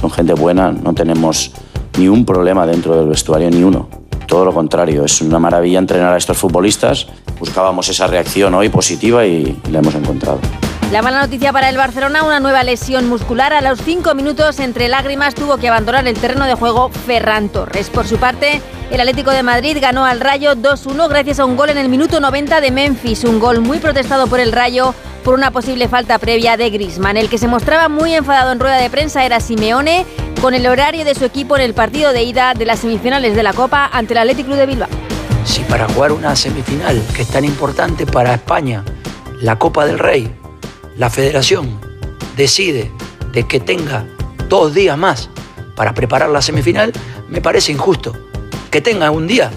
son 0.00 0.10
gente 0.10 0.32
buena. 0.32 0.72
No 0.72 0.94
tenemos 0.94 1.52
ni 1.98 2.08
un 2.08 2.24
problema 2.24 2.64
dentro 2.64 2.96
del 2.96 3.06
vestuario, 3.06 3.50
ni 3.50 3.62
uno. 3.62 3.86
Todo 4.26 4.46
lo 4.46 4.54
contrario, 4.54 5.04
es 5.04 5.20
una 5.20 5.38
maravilla 5.38 5.78
entrenar 5.78 6.14
a 6.14 6.16
estos 6.16 6.38
futbolistas. 6.38 7.08
Buscábamos 7.38 7.86
esa 7.90 8.06
reacción 8.06 8.54
hoy 8.54 8.70
positiva 8.70 9.26
y 9.26 9.60
la 9.70 9.80
hemos 9.80 9.94
encontrado. 9.94 10.40
La 10.92 11.00
mala 11.00 11.22
noticia 11.22 11.54
para 11.54 11.70
el 11.70 11.78
Barcelona, 11.78 12.22
una 12.22 12.38
nueva 12.38 12.62
lesión 12.64 13.08
muscular. 13.08 13.54
A 13.54 13.62
los 13.62 13.80
cinco 13.80 14.14
minutos, 14.14 14.60
entre 14.60 14.90
lágrimas, 14.90 15.34
tuvo 15.34 15.56
que 15.56 15.68
abandonar 15.68 16.06
el 16.06 16.18
terreno 16.18 16.44
de 16.44 16.52
juego 16.52 16.90
Ferran 16.90 17.48
Torres. 17.48 17.88
Por 17.88 18.06
su 18.06 18.18
parte, 18.18 18.60
el 18.90 19.00
Atlético 19.00 19.30
de 19.30 19.42
Madrid 19.42 19.78
ganó 19.80 20.04
al 20.04 20.20
Rayo 20.20 20.54
2-1 20.54 21.08
gracias 21.08 21.40
a 21.40 21.46
un 21.46 21.56
gol 21.56 21.70
en 21.70 21.78
el 21.78 21.88
minuto 21.88 22.20
90 22.20 22.60
de 22.60 22.70
Memphis. 22.70 23.24
Un 23.24 23.40
gol 23.40 23.62
muy 23.62 23.78
protestado 23.78 24.26
por 24.26 24.38
el 24.38 24.52
Rayo 24.52 24.94
por 25.24 25.32
una 25.32 25.50
posible 25.50 25.88
falta 25.88 26.18
previa 26.18 26.58
de 26.58 26.68
Grisman. 26.68 27.16
El 27.16 27.30
que 27.30 27.38
se 27.38 27.48
mostraba 27.48 27.88
muy 27.88 28.12
enfadado 28.12 28.52
en 28.52 28.60
rueda 28.60 28.76
de 28.76 28.90
prensa 28.90 29.24
era 29.24 29.40
Simeone 29.40 30.04
con 30.42 30.52
el 30.52 30.66
horario 30.66 31.06
de 31.06 31.14
su 31.14 31.24
equipo 31.24 31.56
en 31.56 31.62
el 31.62 31.72
partido 31.72 32.12
de 32.12 32.22
ida 32.22 32.52
de 32.52 32.66
las 32.66 32.80
semifinales 32.80 33.34
de 33.34 33.42
la 33.42 33.54
Copa 33.54 33.88
ante 33.94 34.12
el 34.12 34.36
Club 34.44 34.56
de 34.56 34.66
Bilbao. 34.66 34.90
Si 35.46 35.62
para 35.62 35.88
jugar 35.88 36.12
una 36.12 36.36
semifinal 36.36 37.02
que 37.16 37.22
es 37.22 37.28
tan 37.28 37.46
importante 37.46 38.04
para 38.04 38.34
España, 38.34 38.84
la 39.40 39.58
Copa 39.58 39.86
del 39.86 39.98
Rey, 39.98 40.41
la 40.96 41.10
federación 41.10 41.80
decide 42.36 42.90
de 43.32 43.46
que 43.46 43.60
tenga 43.60 44.04
dos 44.48 44.74
días 44.74 44.96
más 44.98 45.30
para 45.74 45.94
preparar 45.94 46.30
la 46.30 46.42
semifinal, 46.42 46.92
me 47.28 47.40
parece 47.40 47.72
injusto. 47.72 48.12
Que 48.70 48.80
tenga 48.80 49.10
un 49.10 49.26
día, 49.26 49.50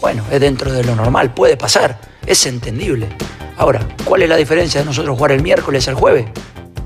bueno, 0.00 0.24
es 0.30 0.40
dentro 0.40 0.72
de 0.72 0.84
lo 0.84 0.94
normal, 0.96 1.34
puede 1.34 1.56
pasar, 1.56 2.00
es 2.26 2.46
entendible. 2.46 3.08
Ahora, 3.56 3.80
¿cuál 4.04 4.22
es 4.22 4.28
la 4.28 4.36
diferencia 4.36 4.80
de 4.80 4.86
nosotros 4.86 5.16
jugar 5.16 5.32
el 5.32 5.42
miércoles 5.42 5.88
al 5.88 5.94
jueves? 5.94 6.26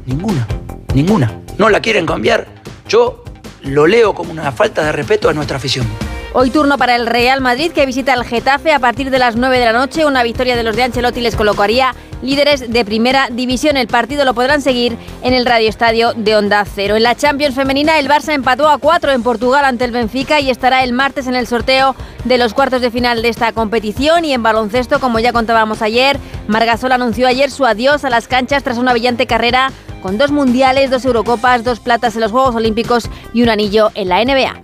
Ninguna, 0.07 0.47
ninguna. 0.95 1.41
¿No 1.59 1.69
la 1.69 1.81
quieren 1.81 2.07
cambiar? 2.07 2.47
Yo 2.89 3.25
lo 3.63 3.87
leo 3.87 4.15
como 4.15 4.31
una 4.31 4.53
falta 4.53 4.85
de 4.85 4.93
respeto 4.93 5.29
a 5.29 5.33
nuestra 5.33 5.57
afición. 5.57 5.87
Hoy 6.33 6.51
turno 6.51 6.79
para 6.79 6.95
el 6.95 7.07
Real 7.07 7.41
Madrid 7.41 7.73
que 7.73 7.87
visita 7.87 8.15
el 8.15 8.23
Getafe 8.23 8.73
a 8.73 8.79
partir 8.79 9.11
de 9.11 9.19
las 9.19 9.35
9 9.35 9.59
de 9.59 9.65
la 9.65 9.73
noche. 9.73 10.07
Una 10.07 10.23
victoria 10.23 10.55
de 10.55 10.63
los 10.63 10.77
de 10.77 10.85
Ancelotti 10.85 11.21
les 11.21 11.35
colocaría 11.35 11.93
líderes 12.23 12.73
de 12.73 12.85
primera 12.85 13.29
división. 13.33 13.77
El 13.77 13.89
partido 13.89 14.25
lo 14.25 14.33
podrán 14.33 14.63
seguir 14.63 14.97
en 15.23 15.35
el 15.35 15.45
Radio 15.45 15.69
Estadio 15.69 16.13
de 16.15 16.37
Onda 16.37 16.65
Cero. 16.73 16.95
En 16.95 17.03
la 17.03 17.17
Champions 17.17 17.57
Femenina 17.57 17.99
el 17.99 18.09
Barça 18.09 18.33
empató 18.33 18.69
a 18.69 18.79
4 18.79 19.11
en 19.11 19.25
Portugal 19.25 19.65
ante 19.65 19.85
el 19.85 19.91
Benfica 19.91 20.39
y 20.39 20.51
estará 20.51 20.85
el 20.85 20.93
martes 20.93 21.27
en 21.27 21.35
el 21.35 21.49
sorteo 21.49 21.97
de 22.25 22.39
los 22.39 22.55
cuartos 22.55 22.81
de 22.81 22.93
final 22.93 23.23
de 23.23 23.29
esta 23.29 23.51
competición. 23.51 24.25
Y 24.25 24.33
en 24.33 24.45
baloncesto, 24.45 25.01
como 25.01 25.19
ya 25.19 25.33
contábamos 25.33 25.83
ayer, 25.83 26.17
Margasol 26.47 26.93
anunció 26.93 27.27
ayer 27.27 27.51
su 27.51 27.67
adiós 27.67 28.05
a 28.05 28.11
las 28.11 28.29
canchas 28.29 28.63
tras 28.63 28.79
una 28.79 28.93
brillante 28.93 29.27
carrera 29.27 29.73
con 30.01 30.17
dos 30.17 30.31
mundiales, 30.31 30.91
dos 30.91 31.05
Eurocopas, 31.05 31.65
dos 31.65 31.81
platas 31.81 32.15
en 32.15 32.21
los 32.21 32.31
Juegos 32.31 32.55
Olímpicos 32.55 33.11
y 33.35 33.43
un 33.43 33.49
anillo 33.49 33.91
en 33.97 34.09
la 34.09 34.25
NBA. 34.25 34.61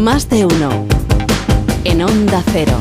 Más 0.00 0.30
de 0.30 0.46
uno. 0.46 0.86
En 1.84 2.00
Onda 2.00 2.42
Cero. 2.46 2.72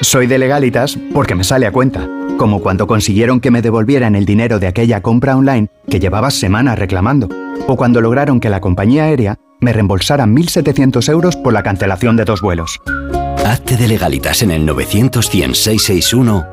Soy 0.00 0.26
de 0.26 0.38
legalitas 0.38 0.98
porque 1.12 1.34
me 1.34 1.44
sale 1.44 1.66
a 1.66 1.72
cuenta. 1.72 2.08
Como 2.38 2.62
cuando 2.62 2.86
consiguieron 2.86 3.38
que 3.38 3.50
me 3.50 3.60
devolvieran 3.60 4.16
el 4.16 4.24
dinero 4.24 4.58
de 4.60 4.66
aquella 4.66 5.02
compra 5.02 5.36
online 5.36 5.68
que 5.90 6.00
llevaba 6.00 6.30
semanas 6.30 6.78
reclamando. 6.78 7.28
O 7.66 7.76
cuando 7.76 8.00
lograron 8.00 8.40
que 8.40 8.48
la 8.48 8.62
compañía 8.62 9.04
aérea 9.04 9.36
me 9.60 9.74
reembolsara 9.74 10.24
1.700 10.24 11.06
euros 11.10 11.36
por 11.36 11.52
la 11.52 11.62
cancelación 11.62 12.16
de 12.16 12.24
dos 12.24 12.40
vuelos. 12.40 12.80
Hazte 13.48 13.78
de 13.78 13.88
legalitas 13.88 14.42
en 14.42 14.50
el 14.50 14.66
900 14.66 15.30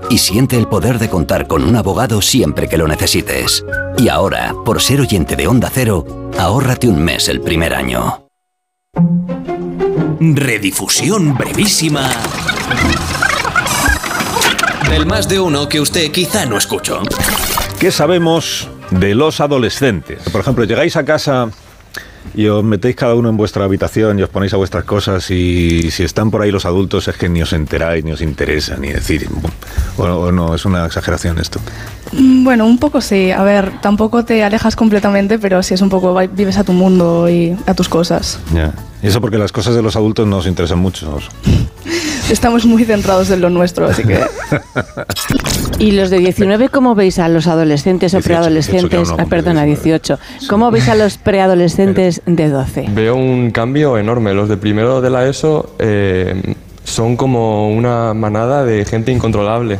y 0.10 0.18
siente 0.18 0.58
el 0.58 0.66
poder 0.66 0.98
de 0.98 1.10
contar 1.10 1.46
con 1.46 1.62
un 1.66 1.76
abogado 1.76 2.22
siempre 2.22 2.70
que 2.70 2.78
lo 2.78 2.88
necesites. 2.88 3.66
Y 3.98 4.08
ahora, 4.08 4.56
por 4.64 4.82
ser 4.82 5.02
oyente 5.02 5.36
de 5.36 5.46
Onda 5.46 5.70
Cero, 5.70 6.32
ahórrate 6.40 6.88
un 6.88 7.04
mes 7.04 7.28
el 7.28 7.42
primer 7.42 7.74
año. 7.74 8.30
Redifusión 10.22 11.36
brevísima 11.36 12.10
del 14.90 15.06
más 15.06 15.28
de 15.28 15.42
uno 15.42 15.68
que 15.68 15.82
usted 15.82 16.14
quizá 16.14 16.46
no 16.46 16.58
escuchó. 16.58 17.02
¿Qué 17.78 17.92
sabemos 17.92 18.70
de 18.92 19.16
los 19.16 19.42
adolescentes? 19.42 20.30
Por 20.30 20.40
ejemplo, 20.40 20.64
llegáis 20.64 20.96
a 20.96 21.04
casa 21.04 21.50
y 22.34 22.48
os 22.48 22.64
metéis 22.64 22.96
cada 22.96 23.14
uno 23.16 23.30
en 23.30 23.38
vuestra 23.38 23.64
habitación 23.66 24.20
y 24.20 24.24
os 24.24 24.30
ponéis 24.30 24.54
a 24.54 24.58
vuestras 24.58 24.84
cosas 24.84 25.30
y 25.32 25.90
si 25.92 26.04
están 26.04 26.32
por 26.32 26.42
ahí 26.42 26.52
los 26.52 26.66
adultos 26.66 27.08
es 27.08 27.16
que 27.18 27.30
ni 27.30 27.42
os 27.42 27.54
enteráis, 27.54 28.04
ni 28.04 28.12
os 28.12 28.22
interesa, 28.22 28.76
ni 28.78 28.90
decir, 28.90 29.28
o, 29.98 30.32
no, 30.32 30.56
es 30.56 30.66
una 30.66 30.86
exageración 30.86 31.38
esto. 31.40 31.60
Mm, 32.12 32.44
Bueno, 32.44 32.66
un 32.66 32.78
poco 32.78 33.02
sí. 33.02 33.32
A 33.32 33.44
ver, 33.44 33.80
tampoco 33.82 34.26
te 34.26 34.44
alejas 34.44 34.76
completamente, 34.76 35.40
pero 35.40 35.62
sí 35.64 35.74
es 35.74 35.82
un 35.82 35.90
poco, 35.90 36.16
vives 36.34 36.58
a 36.58 36.64
tu 36.64 36.74
mundo 36.74 37.30
y 37.30 37.56
a 37.66 37.74
tus 37.74 37.90
cosas. 37.90 38.40
Ya. 38.54 38.74
Y 39.04 39.08
eso 39.08 39.22
porque 39.22 39.38
las 39.38 39.52
cosas 39.52 39.76
de 39.76 39.82
los 39.82 39.96
adultos 39.96 40.26
no 40.28 40.38
os 40.38 40.48
interesan 40.48 40.80
mucho. 40.80 41.14
os- 41.16 41.30
Estamos 42.30 42.66
muy 42.66 42.84
centrados 42.86 43.30
en 43.30 43.40
lo 43.42 43.50
nuestro, 43.52 43.86
así 43.88 44.04
que... 44.04 44.20
¿Y 45.80 45.92
los 45.92 46.10
de 46.10 46.20
19 46.20 46.70
cómo 46.70 46.96
veis 46.96 47.20
a 47.20 47.28
los 47.28 47.48
adolescentes 47.48 48.14
o 48.14 48.18
18, 48.18 48.28
preadolescentes? 48.28 48.82
18 48.82 48.90
que 48.90 48.96
aún 48.98 49.18
no 49.18 49.24
ah, 49.24 49.28
perdona, 49.30 49.64
18. 49.64 50.20
¿Cómo 50.50 50.72
veis 50.72 50.88
a 50.88 50.96
los 50.96 51.18
preadolescentes 51.18 52.22
de 52.26 52.50
12? 52.50 52.86
Veo 52.90 53.16
un 53.16 53.52
cambio 53.52 53.98
enorme. 53.98 54.34
Los 54.34 54.48
de 54.48 54.58
primero 54.58 55.02
de 55.02 55.10
la 55.10 55.28
ESO 55.28 55.76
eh, 55.80 56.56
son 56.86 57.18
como 57.18 57.70
una 57.70 58.14
manada 58.14 58.64
de 58.64 58.86
gente 58.86 59.12
incontrolable. 59.12 59.80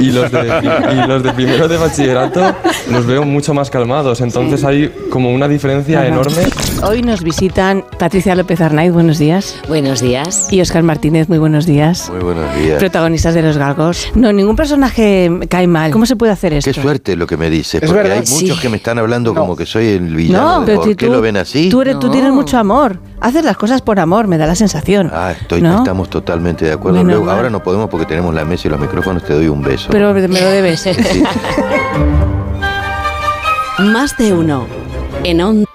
Y 0.00 0.10
los, 0.10 0.30
de, 0.30 0.40
y 1.04 1.08
los 1.08 1.22
de 1.22 1.32
primero 1.32 1.68
de 1.68 1.76
bachillerato 1.78 2.54
los 2.90 3.06
veo 3.06 3.24
mucho 3.24 3.54
más 3.54 3.70
calmados. 3.70 4.20
Entonces 4.20 4.62
hay 4.64 4.92
como 5.10 5.32
una 5.32 5.48
diferencia 5.48 6.00
Ajá. 6.00 6.08
enorme. 6.08 6.42
Hoy 6.84 7.02
nos 7.02 7.22
visitan 7.22 7.84
Patricia 7.98 8.34
López 8.34 8.60
Arnaiz, 8.60 8.92
buenos 8.92 9.18
días. 9.18 9.56
Buenos 9.68 10.00
días. 10.00 10.48
Y 10.52 10.60
Oscar 10.60 10.82
Martínez, 10.82 11.28
muy 11.28 11.38
buenos 11.38 11.64
días. 11.64 12.10
Muy 12.10 12.20
buenos 12.24 12.52
días. 12.56 12.78
Protagonistas 12.80 13.34
de 13.34 13.42
Los 13.42 13.56
Galgos. 13.56 14.10
No, 14.16 14.32
ningún 14.32 14.56
personaje 14.56 15.30
cae 15.48 15.68
mal. 15.68 15.92
¿Cómo 15.92 16.06
se 16.06 16.16
puede 16.16 16.32
hacer 16.32 16.52
esto? 16.54 16.68
Qué 16.72 16.80
suerte 16.80 17.14
lo 17.14 17.28
que 17.28 17.36
me 17.36 17.50
dices, 17.50 17.82
Es 17.82 17.88
porque 17.88 18.02
verdad. 18.08 18.24
hay 18.26 18.32
muchos 18.32 18.56
Sí. 18.56 18.62
que 18.62 18.68
me 18.68 18.78
están 18.78 18.98
hablando 18.98 19.32
como 19.32 19.54
que 19.54 19.64
soy 19.64 19.86
el 19.90 20.14
villano. 20.14 20.42
No, 20.42 20.60
de- 20.60 20.66
pero 20.66 20.78
¿Por 20.80 20.88
si 20.88 20.96
qué 20.96 21.06
tú, 21.06 21.12
lo 21.12 21.20
ven 21.20 21.36
así? 21.36 21.68
Tú, 21.68 21.82
eres, 21.82 21.98
tú 22.00 22.10
tienes 22.10 22.32
mucho 22.32 22.58
amor. 22.58 22.98
Haces 23.20 23.44
las 23.44 23.56
cosas 23.56 23.80
por 23.80 24.00
amor, 24.00 24.26
me 24.26 24.36
da 24.36 24.46
la 24.48 24.56
sensación. 24.56 25.08
Ah, 25.14 25.32
estoy, 25.40 25.62
¿No? 25.62 25.78
estamos 25.78 26.10
totalmente 26.10 26.64
de 26.64 26.72
acuerdo. 26.72 27.04
Luego, 27.04 27.30
ahora 27.30 27.48
no 27.48 27.62
podemos 27.62 27.88
porque 27.90 28.06
tenemos 28.06 28.34
la 28.34 28.44
mesa 28.44 28.66
y 28.66 28.70
los 28.72 28.80
micrófonos, 28.80 29.22
te 29.24 29.34
doy 29.34 29.46
un 29.46 29.62
beso. 29.62 29.88
Pero 29.92 30.12
me 30.12 30.26
lo 30.28 30.50
debes. 30.50 30.84
Más 33.78 34.16
de 34.18 34.32
uno. 34.32 34.66
En 35.24 35.40
Onda 35.40 35.68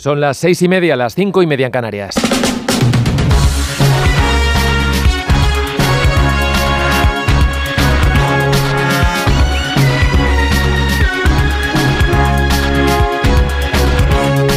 Son 0.00 0.18
las 0.18 0.38
seis 0.38 0.62
y 0.62 0.68
media, 0.68 0.96
las 0.96 1.14
cinco 1.14 1.42
y 1.42 1.46
media 1.46 1.66
en 1.66 1.72
Canarias. 1.72 2.14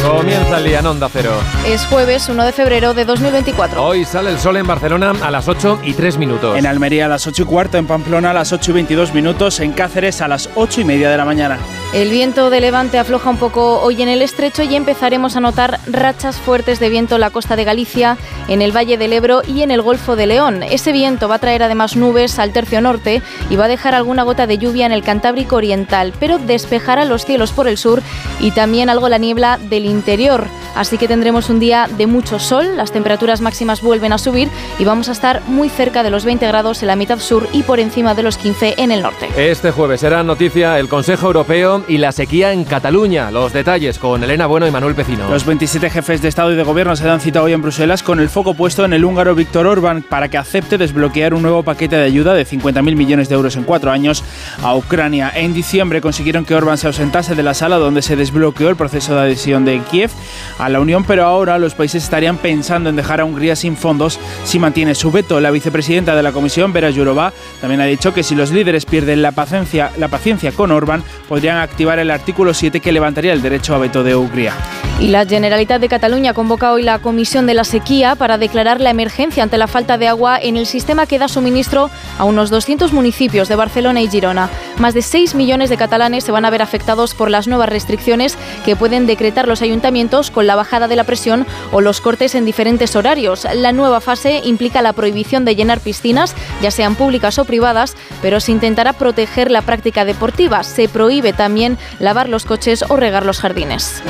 Comienza 0.02 0.56
el 0.56 0.64
día 0.64 0.78
en 0.78 0.86
Onda 0.86 1.10
Cero. 1.12 1.32
Es 1.66 1.84
jueves 1.88 2.30
1 2.30 2.42
de 2.42 2.52
febrero 2.52 2.94
de 2.94 3.04
2024. 3.04 3.84
Hoy 3.84 4.06
sale 4.06 4.30
el 4.30 4.38
sol 4.38 4.56
en 4.56 4.66
Barcelona 4.66 5.12
a 5.22 5.30
las 5.30 5.46
8 5.46 5.80
y 5.84 5.92
3 5.92 6.16
minutos. 6.16 6.56
En 6.56 6.64
Almería 6.64 7.04
a 7.04 7.08
las 7.10 7.26
8 7.26 7.42
y 7.42 7.44
cuarto, 7.44 7.76
en 7.76 7.86
Pamplona 7.86 8.30
a 8.30 8.32
las 8.32 8.50
8 8.54 8.70
y 8.70 8.74
22 8.74 9.12
minutos, 9.12 9.60
en 9.60 9.72
Cáceres 9.72 10.22
a 10.22 10.28
las 10.28 10.48
8 10.54 10.80
y 10.80 10.84
media 10.84 11.10
de 11.10 11.18
la 11.18 11.26
mañana. 11.26 11.58
El 11.94 12.10
viento 12.10 12.50
de 12.50 12.60
levante 12.60 12.98
afloja 12.98 13.30
un 13.30 13.36
poco 13.36 13.80
hoy 13.80 14.02
en 14.02 14.08
el 14.08 14.20
estrecho 14.20 14.64
y 14.64 14.74
empezaremos 14.74 15.36
a 15.36 15.40
notar 15.40 15.78
rachas 15.86 16.40
fuertes 16.40 16.80
de 16.80 16.88
viento 16.88 17.14
en 17.14 17.20
la 17.20 17.30
costa 17.30 17.54
de 17.54 17.62
Galicia, 17.62 18.18
en 18.48 18.62
el 18.62 18.76
Valle 18.76 18.98
del 18.98 19.12
Ebro 19.12 19.42
y 19.46 19.62
en 19.62 19.70
el 19.70 19.80
Golfo 19.80 20.16
de 20.16 20.26
León. 20.26 20.64
Ese 20.64 20.90
viento 20.90 21.28
va 21.28 21.36
a 21.36 21.38
traer 21.38 21.62
además 21.62 21.94
nubes 21.94 22.40
al 22.40 22.52
tercio 22.52 22.80
norte 22.80 23.22
y 23.48 23.54
va 23.54 23.66
a 23.66 23.68
dejar 23.68 23.94
alguna 23.94 24.24
gota 24.24 24.48
de 24.48 24.58
lluvia 24.58 24.86
en 24.86 24.92
el 24.92 25.04
Cantábrico 25.04 25.54
Oriental, 25.54 26.12
pero 26.18 26.38
despejará 26.40 27.04
los 27.04 27.24
cielos 27.24 27.52
por 27.52 27.68
el 27.68 27.78
sur 27.78 28.02
y 28.40 28.50
también 28.50 28.90
algo 28.90 29.08
la 29.08 29.18
niebla 29.18 29.60
del 29.62 29.84
interior. 29.84 30.48
Así 30.74 30.98
que 30.98 31.06
tendremos 31.06 31.48
un 31.50 31.60
día 31.60 31.88
de 31.96 32.08
mucho 32.08 32.40
sol, 32.40 32.76
las 32.76 32.90
temperaturas 32.90 33.40
máximas 33.40 33.80
vuelven 33.80 34.12
a 34.12 34.18
subir 34.18 34.48
y 34.80 34.84
vamos 34.84 35.08
a 35.08 35.12
estar 35.12 35.40
muy 35.46 35.68
cerca 35.68 36.02
de 36.02 36.10
los 36.10 36.24
20 36.24 36.44
grados 36.48 36.82
en 36.82 36.88
la 36.88 36.96
mitad 36.96 37.20
sur 37.20 37.48
y 37.52 37.62
por 37.62 37.78
encima 37.78 38.14
de 38.14 38.24
los 38.24 38.36
15 38.36 38.74
en 38.78 38.90
el 38.90 39.02
norte. 39.02 39.28
Este 39.36 39.70
jueves 39.70 40.00
será 40.00 40.24
noticia 40.24 40.80
el 40.80 40.88
Consejo 40.88 41.28
Europeo 41.28 41.83
y 41.88 41.98
la 41.98 42.12
sequía 42.12 42.52
en 42.52 42.64
Cataluña. 42.64 43.30
Los 43.30 43.52
detalles 43.52 43.98
con 43.98 44.22
Elena 44.22 44.46
Bueno 44.46 44.66
y 44.66 44.70
Manuel 44.70 44.94
Pecino. 44.94 45.28
Los 45.28 45.44
27 45.44 45.90
jefes 45.90 46.22
de 46.22 46.28
Estado 46.28 46.52
y 46.52 46.56
de 46.56 46.62
Gobierno 46.62 46.96
se 46.96 47.04
dan 47.04 47.20
cita 47.20 47.42
hoy 47.42 47.52
en 47.52 47.62
Bruselas 47.62 48.02
con 48.02 48.20
el 48.20 48.28
foco 48.28 48.54
puesto 48.54 48.84
en 48.84 48.92
el 48.92 49.04
húngaro 49.04 49.34
Víctor 49.34 49.66
Orbán 49.66 50.02
para 50.02 50.28
que 50.28 50.38
acepte 50.38 50.78
desbloquear 50.78 51.34
un 51.34 51.42
nuevo 51.42 51.62
paquete 51.62 51.96
de 51.96 52.04
ayuda 52.04 52.34
de 52.34 52.46
50.000 52.46 52.96
millones 52.96 53.28
de 53.28 53.34
euros 53.34 53.56
en 53.56 53.64
cuatro 53.64 53.90
años 53.90 54.24
a 54.62 54.74
Ucrania. 54.74 55.32
En 55.34 55.54
diciembre 55.54 56.00
consiguieron 56.00 56.44
que 56.44 56.54
Orbán 56.54 56.78
se 56.78 56.86
ausentase 56.86 57.34
de 57.34 57.42
la 57.42 57.54
sala 57.54 57.76
donde 57.76 58.02
se 58.02 58.16
desbloqueó 58.16 58.68
el 58.68 58.76
proceso 58.76 59.14
de 59.14 59.22
adhesión 59.22 59.64
de 59.64 59.80
Kiev 59.90 60.10
a 60.58 60.68
la 60.68 60.80
Unión, 60.80 61.04
pero 61.04 61.24
ahora 61.24 61.58
los 61.58 61.74
países 61.74 62.04
estarían 62.04 62.38
pensando 62.38 62.90
en 62.90 62.96
dejar 62.96 63.20
a 63.20 63.24
Hungría 63.24 63.56
sin 63.56 63.76
fondos 63.76 64.18
si 64.44 64.58
mantiene 64.58 64.94
su 64.94 65.10
veto. 65.10 65.40
La 65.40 65.50
vicepresidenta 65.50 66.14
de 66.14 66.22
la 66.22 66.32
Comisión, 66.32 66.72
Vera 66.72 66.92
Jourova, 66.92 67.32
también 67.60 67.80
ha 67.80 67.86
dicho 67.86 68.14
que 68.14 68.22
si 68.22 68.34
los 68.34 68.50
líderes 68.50 68.86
pierden 68.86 69.22
la 69.22 69.32
paciencia, 69.32 69.90
la 69.98 70.08
paciencia 70.08 70.52
con 70.52 70.70
Orbán, 70.70 71.02
podrían 71.28 71.58
activar 71.74 71.98
el 71.98 72.12
artículo 72.12 72.54
7 72.54 72.78
que 72.78 72.92
levantaría 72.92 73.32
el 73.32 73.42
derecho 73.42 73.74
a 73.74 73.78
veto 73.78 74.04
de 74.04 74.14
Hungría. 74.14 74.54
Y 75.00 75.08
la 75.08 75.26
Generalitat 75.26 75.80
de 75.80 75.88
Cataluña 75.88 76.32
convoca 76.32 76.70
hoy 76.70 76.84
la 76.84 77.00
Comisión 77.00 77.46
de 77.46 77.54
la 77.54 77.64
Sequía 77.64 78.14
para 78.14 78.38
declarar 78.38 78.80
la 78.80 78.90
emergencia 78.90 79.42
ante 79.42 79.58
la 79.58 79.66
falta 79.66 79.98
de 79.98 80.06
agua 80.06 80.38
en 80.40 80.56
el 80.56 80.66
sistema 80.66 81.06
que 81.06 81.18
da 81.18 81.26
suministro 81.26 81.90
a 82.16 82.22
unos 82.22 82.48
200 82.48 82.92
municipios 82.92 83.48
de 83.48 83.56
Barcelona 83.56 84.02
y 84.02 84.08
Girona. 84.08 84.50
Más 84.78 84.94
de 84.94 85.02
6 85.02 85.34
millones 85.34 85.68
de 85.68 85.76
catalanes 85.76 86.22
se 86.22 86.30
van 86.30 86.44
a 86.44 86.50
ver 86.50 86.62
afectados 86.62 87.12
por 87.14 87.28
las 87.28 87.48
nuevas 87.48 87.68
restricciones 87.68 88.38
que 88.64 88.76
pueden 88.76 89.08
decretar 89.08 89.48
los 89.48 89.62
ayuntamientos 89.62 90.30
con 90.30 90.46
la 90.46 90.54
bajada 90.54 90.86
de 90.86 90.94
la 90.94 91.02
presión 91.02 91.44
o 91.72 91.80
los 91.80 92.00
cortes 92.00 92.36
en 92.36 92.44
diferentes 92.44 92.94
horarios. 92.94 93.48
La 93.52 93.72
nueva 93.72 94.00
fase 94.00 94.42
implica 94.44 94.80
la 94.80 94.92
prohibición 94.92 95.44
de 95.44 95.56
llenar 95.56 95.80
piscinas, 95.80 96.36
ya 96.62 96.70
sean 96.70 96.94
públicas 96.94 97.36
o 97.40 97.44
privadas, 97.44 97.96
pero 98.22 98.38
se 98.38 98.52
intentará 98.52 98.92
proteger 98.92 99.50
la 99.50 99.62
práctica 99.62 100.04
deportiva. 100.04 100.62
Se 100.62 100.88
prohíbe 100.88 101.32
también 101.32 101.53
también 101.54 101.78
lavar 102.00 102.28
los 102.28 102.46
coches 102.46 102.84
o 102.88 102.96
regar 102.96 103.24
los 103.24 103.38
jardines. 103.38 104.02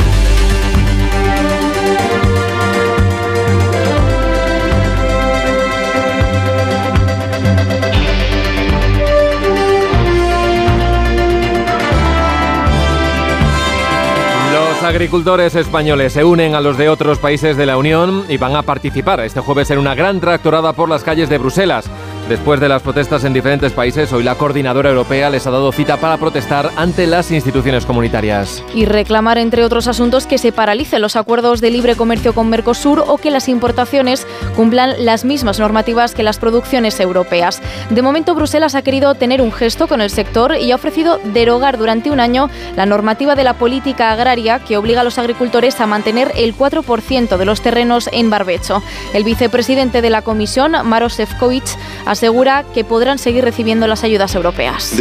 agricultores 14.85 15.55
españoles 15.55 16.13
se 16.13 16.25
unen 16.25 16.55
a 16.55 16.61
los 16.61 16.77
de 16.77 16.91
otros 16.91 17.19
países 17.19 17.57
de 17.57 17.65
la 17.67 17.79
Unión 17.79 18.25
y 18.29 18.37
van 18.37 18.55
a 18.55 18.63
participar 18.63 19.21
este 19.21 19.41
jueves 19.41 19.71
en 19.71 19.79
una 19.79 19.95
gran 19.95 20.21
tractorada 20.21 20.75
por 20.75 20.91
las 20.91 21.03
calles 21.03 21.29
de 21.31 21.39
Bruselas. 21.39 21.91
Después 22.29 22.59
de 22.59 22.71
las 22.71 22.81
protestas 22.81 23.23
en 23.25 23.35
diferentes 23.35 23.73
países, 23.73 24.11
hoy 24.15 24.23
la 24.23 24.37
coordinadora 24.37 24.89
europea 24.89 25.29
les 25.29 25.47
ha 25.47 25.51
dado 25.51 25.71
cita 25.73 25.99
para 25.99 26.17
protestar 26.17 26.71
ante 26.77 27.07
las 27.07 27.31
instituciones 27.31 27.85
comunitarias. 27.85 28.65
Y 28.75 28.87
reclamar, 28.87 29.37
entre 29.37 29.63
otros 29.63 29.89
asuntos, 29.89 30.27
que 30.27 30.39
se 30.39 30.51
paralicen 30.51 31.03
los 31.03 31.17
acuerdos 31.17 31.61
de 31.61 31.71
libre 31.71 31.97
comercio 31.97 32.33
con 32.33 32.49
Mercosur 32.49 33.05
o 33.07 33.19
que 33.19 33.31
las 33.31 33.47
importaciones 33.51 34.27
cumplan 34.57 35.05
las 35.05 35.27
mismas 35.27 35.59
normativas 35.59 36.15
que 36.15 36.23
las 36.23 36.39
producciones 36.39 36.99
europeas. 36.99 37.61
De 37.91 38.01
momento, 38.01 38.35
Bruselas 38.35 38.75
ha 38.75 38.81
querido 38.81 39.15
tener 39.15 39.43
un 39.43 39.53
gesto 39.53 39.87
con 39.87 40.01
el 40.01 40.09
sector 40.09 40.57
y 40.57 40.73
ha 40.73 40.77
ofrecido 40.77 41.21
derogar 41.25 41.77
durante 41.77 42.11
un 42.11 42.21
año 42.21 42.49
la 42.75 42.87
normativa 42.87 43.35
de 43.35 43.45
la 43.45 43.59
política 43.59 44.13
agraria 44.13 44.61
que 44.61 44.79
obliga 44.79 45.03
a 45.03 45.05
los 45.05 45.19
agricultores 45.19 45.79
a 45.79 45.87
mantener 45.87 46.33
el 46.37 46.57
4% 46.57 47.37
de 47.37 47.45
los 47.45 47.61
terrenos 47.61 48.09
en 48.13 48.31
barbecho. 48.31 48.83
El 49.13 49.25
vicepresidente 49.25 50.01
de 50.01 50.09
la 50.09 50.23
Comisión, 50.23 50.73
Maros 50.85 51.13
Sefcovic, 51.15 51.65
asegura 52.15 52.65
que 52.75 52.83
podrán 52.85 53.19
seguir 53.19 53.45
recibiendo 53.45 53.87
las 53.87 54.03
ayudas 54.03 54.35
europeas. 54.35 54.97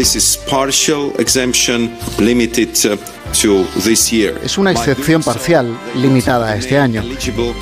Es 4.44 4.58
una 4.58 4.72
excepción 4.72 5.24
parcial, 5.24 5.76
limitada 5.96 6.50
a 6.50 6.56
este 6.56 6.78
año, 6.78 7.04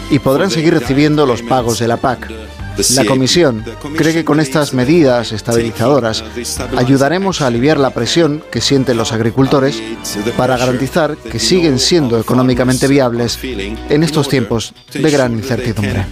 y 0.10 0.20
podrán 0.20 0.52
seguir 0.52 0.74
recibiendo 0.74 1.26
los 1.26 1.42
pagos 1.42 1.80
de 1.80 1.88
la 1.88 1.98
PAC. 1.98 2.30
La 2.96 3.06
Comisión 3.06 3.64
cree 3.96 4.14
que 4.14 4.26
con 4.26 4.40
estas 4.40 4.74
medidas 4.74 5.32
estabilizadoras 5.32 6.24
ayudaremos 6.78 7.42
a 7.42 7.48
aliviar 7.48 7.80
la 7.80 7.92
presión 7.92 8.44
que 8.52 8.62
sienten 8.62 8.98
los 8.98 9.12
agricultores 9.12 9.82
para 10.38 10.58
garantizar 10.58 11.18
que 11.18 11.40
siguen 11.40 11.80
siendo 11.80 12.20
económicamente 12.20 12.88
viables 12.88 13.40
en 13.44 14.04
estos 14.04 14.30
tiempos 14.30 14.74
de 14.94 15.12
gran 15.12 15.34
incertidumbre. 15.34 16.06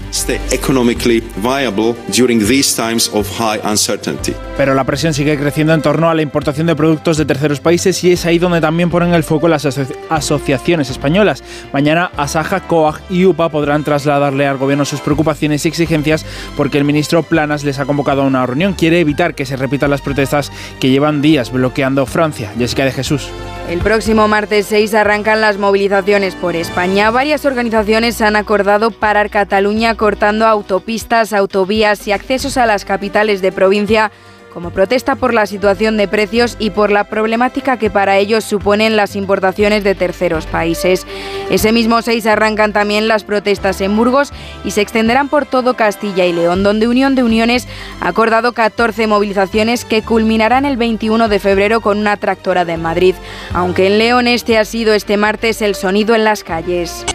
Pero 4.58 4.74
la 4.74 4.84
presión 4.84 5.13
sigue 5.13 5.38
creciendo 5.38 5.74
en 5.74 5.82
torno 5.82 6.10
a 6.10 6.15
la 6.15 6.22
importación 6.22 6.67
de 6.67 6.76
productos 6.76 7.17
de 7.17 7.26
terceros 7.26 7.60
países 7.60 8.04
y 8.04 8.12
es 8.12 8.26
ahí 8.26 8.39
donde 8.39 8.62
también 8.62 8.89
ponen 8.89 9.13
el 9.13 9.24
foco 9.24 9.48
las 9.48 9.65
aso 9.65 9.86
asociaciones 10.10 10.89
españolas. 10.89 11.43
Mañana 11.74 12.12
Asaja, 12.17 12.62
COAG 12.67 13.02
y 13.10 13.26
UPA 13.26 13.50
podrán 13.50 13.84
trasladarle 13.84 14.48
al 14.48 14.58
gobierno 14.58 14.86
sus 14.86 15.02
preocupaciones 15.02 15.65
y 15.65 15.67
exigencias 15.69 16.26
porque 16.56 16.78
el 16.78 16.84
ministro 16.84 17.24
Planas 17.24 17.64
les 17.64 17.80
ha 17.80 17.86
convocado 17.86 18.22
a 18.22 18.26
una 18.26 18.46
reunión. 18.46 18.74
Quiere 18.74 19.00
evitar 19.00 19.36
que 19.36 19.46
se 19.46 19.56
repitan 19.56 19.90
las 19.90 20.02
protestas 20.02 20.52
que 20.80 20.90
llevan 20.90 21.22
días 21.22 21.52
bloqueando 21.52 22.06
Francia. 22.06 22.52
Jessica 22.58 22.86
de 22.86 22.92
Jesús. 22.92 23.30
El 23.70 23.80
próximo 23.80 24.28
martes 24.28 24.66
6 24.68 24.96
arrancan 24.96 25.42
las 25.42 25.58
movilizaciones 25.58 26.34
por 26.34 26.56
España. 26.56 27.12
Varias 27.12 27.46
organizaciones 27.46 28.20
han 28.22 28.36
acordado 28.36 28.90
parar 28.90 29.30
Cataluña 29.30 29.96
cortando 29.96 30.48
autopistas, 30.48 31.34
autovías 31.34 32.08
y 32.08 32.12
accesos 32.12 32.58
a 32.58 32.66
las 32.66 32.84
capitales 32.84 33.42
de 33.42 33.52
provincia 33.52 34.12
como 34.54 34.72
protesta 34.72 35.16
por 35.16 35.34
la 35.34 35.46
situación 35.46 35.98
de 35.98 36.08
precios 36.08 36.56
y 36.60 36.70
por 36.72 36.92
la 36.92 37.04
problemática 37.06 37.78
que 37.78 37.90
para 37.90 38.18
ellos 38.18 38.44
suponen 38.44 38.96
las 38.96 39.16
importaciones 39.16 39.84
de 39.84 39.96
terceros 39.96 40.46
países. 40.46 41.06
Ese 41.50 41.72
mismo 41.72 42.02
6 42.02 42.26
arrancan 42.26 42.74
también 42.74 43.08
las 43.08 43.24
protestas 43.24 43.82
en 43.82 43.96
Burgos 43.96 44.32
y 44.64 44.72
se 44.72 44.82
extenderán 44.82 45.30
por 45.30 45.46
todo 45.46 45.76
Castilla 45.76 46.26
y 46.26 46.34
León, 46.34 46.64
donde 46.64 46.88
Unión 46.88 47.16
de 47.16 47.24
Uniones 47.24 47.68
ha 48.02 48.08
acordado 48.10 48.54
14 48.54 49.08
movilizaciones 49.08 49.86
que 49.86 50.02
culminarán 50.02 50.66
el 50.66 50.78
21 50.78 51.28
de 51.28 51.40
febrero 51.40 51.82
con 51.82 51.98
una 51.98 52.18
tractora 52.18 52.66
de 52.66 52.78
Madrid, 52.78 53.16
aunque 53.54 53.88
en 53.88 53.98
León 53.98 54.28
este 54.28 54.58
ha 54.58 54.66
sido 54.66 54.94
este 54.94 55.18
martes 55.18 55.62
el 55.62 55.76
sonido 55.76 56.16
en 56.16 56.24
las 56.24 56.44
calles. 56.44 57.06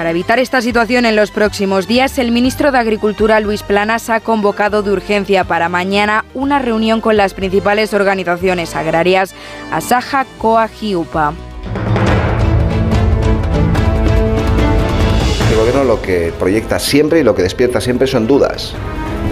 Para 0.00 0.12
evitar 0.12 0.38
esta 0.38 0.62
situación 0.62 1.04
en 1.04 1.14
los 1.14 1.30
próximos 1.30 1.86
días, 1.86 2.16
el 2.18 2.32
ministro 2.32 2.72
de 2.72 2.78
Agricultura, 2.78 3.38
Luis 3.38 3.62
Planas, 3.62 4.08
ha 4.08 4.20
convocado 4.20 4.82
de 4.82 4.92
urgencia 4.92 5.44
para 5.44 5.68
mañana 5.68 6.24
una 6.32 6.58
reunión 6.58 7.02
con 7.02 7.18
las 7.18 7.34
principales 7.34 7.92
organizaciones 7.92 8.74
agrarias, 8.74 9.34
Asaja, 9.70 10.24
COAG 10.38 10.70
y. 10.80 10.92
El 10.92 10.96
gobierno 15.54 15.84
lo 15.84 16.00
que 16.00 16.32
proyecta 16.38 16.78
siempre 16.78 17.20
y 17.20 17.22
lo 17.22 17.34
que 17.34 17.42
despierta 17.42 17.82
siempre 17.82 18.06
son 18.06 18.26
dudas. 18.26 18.72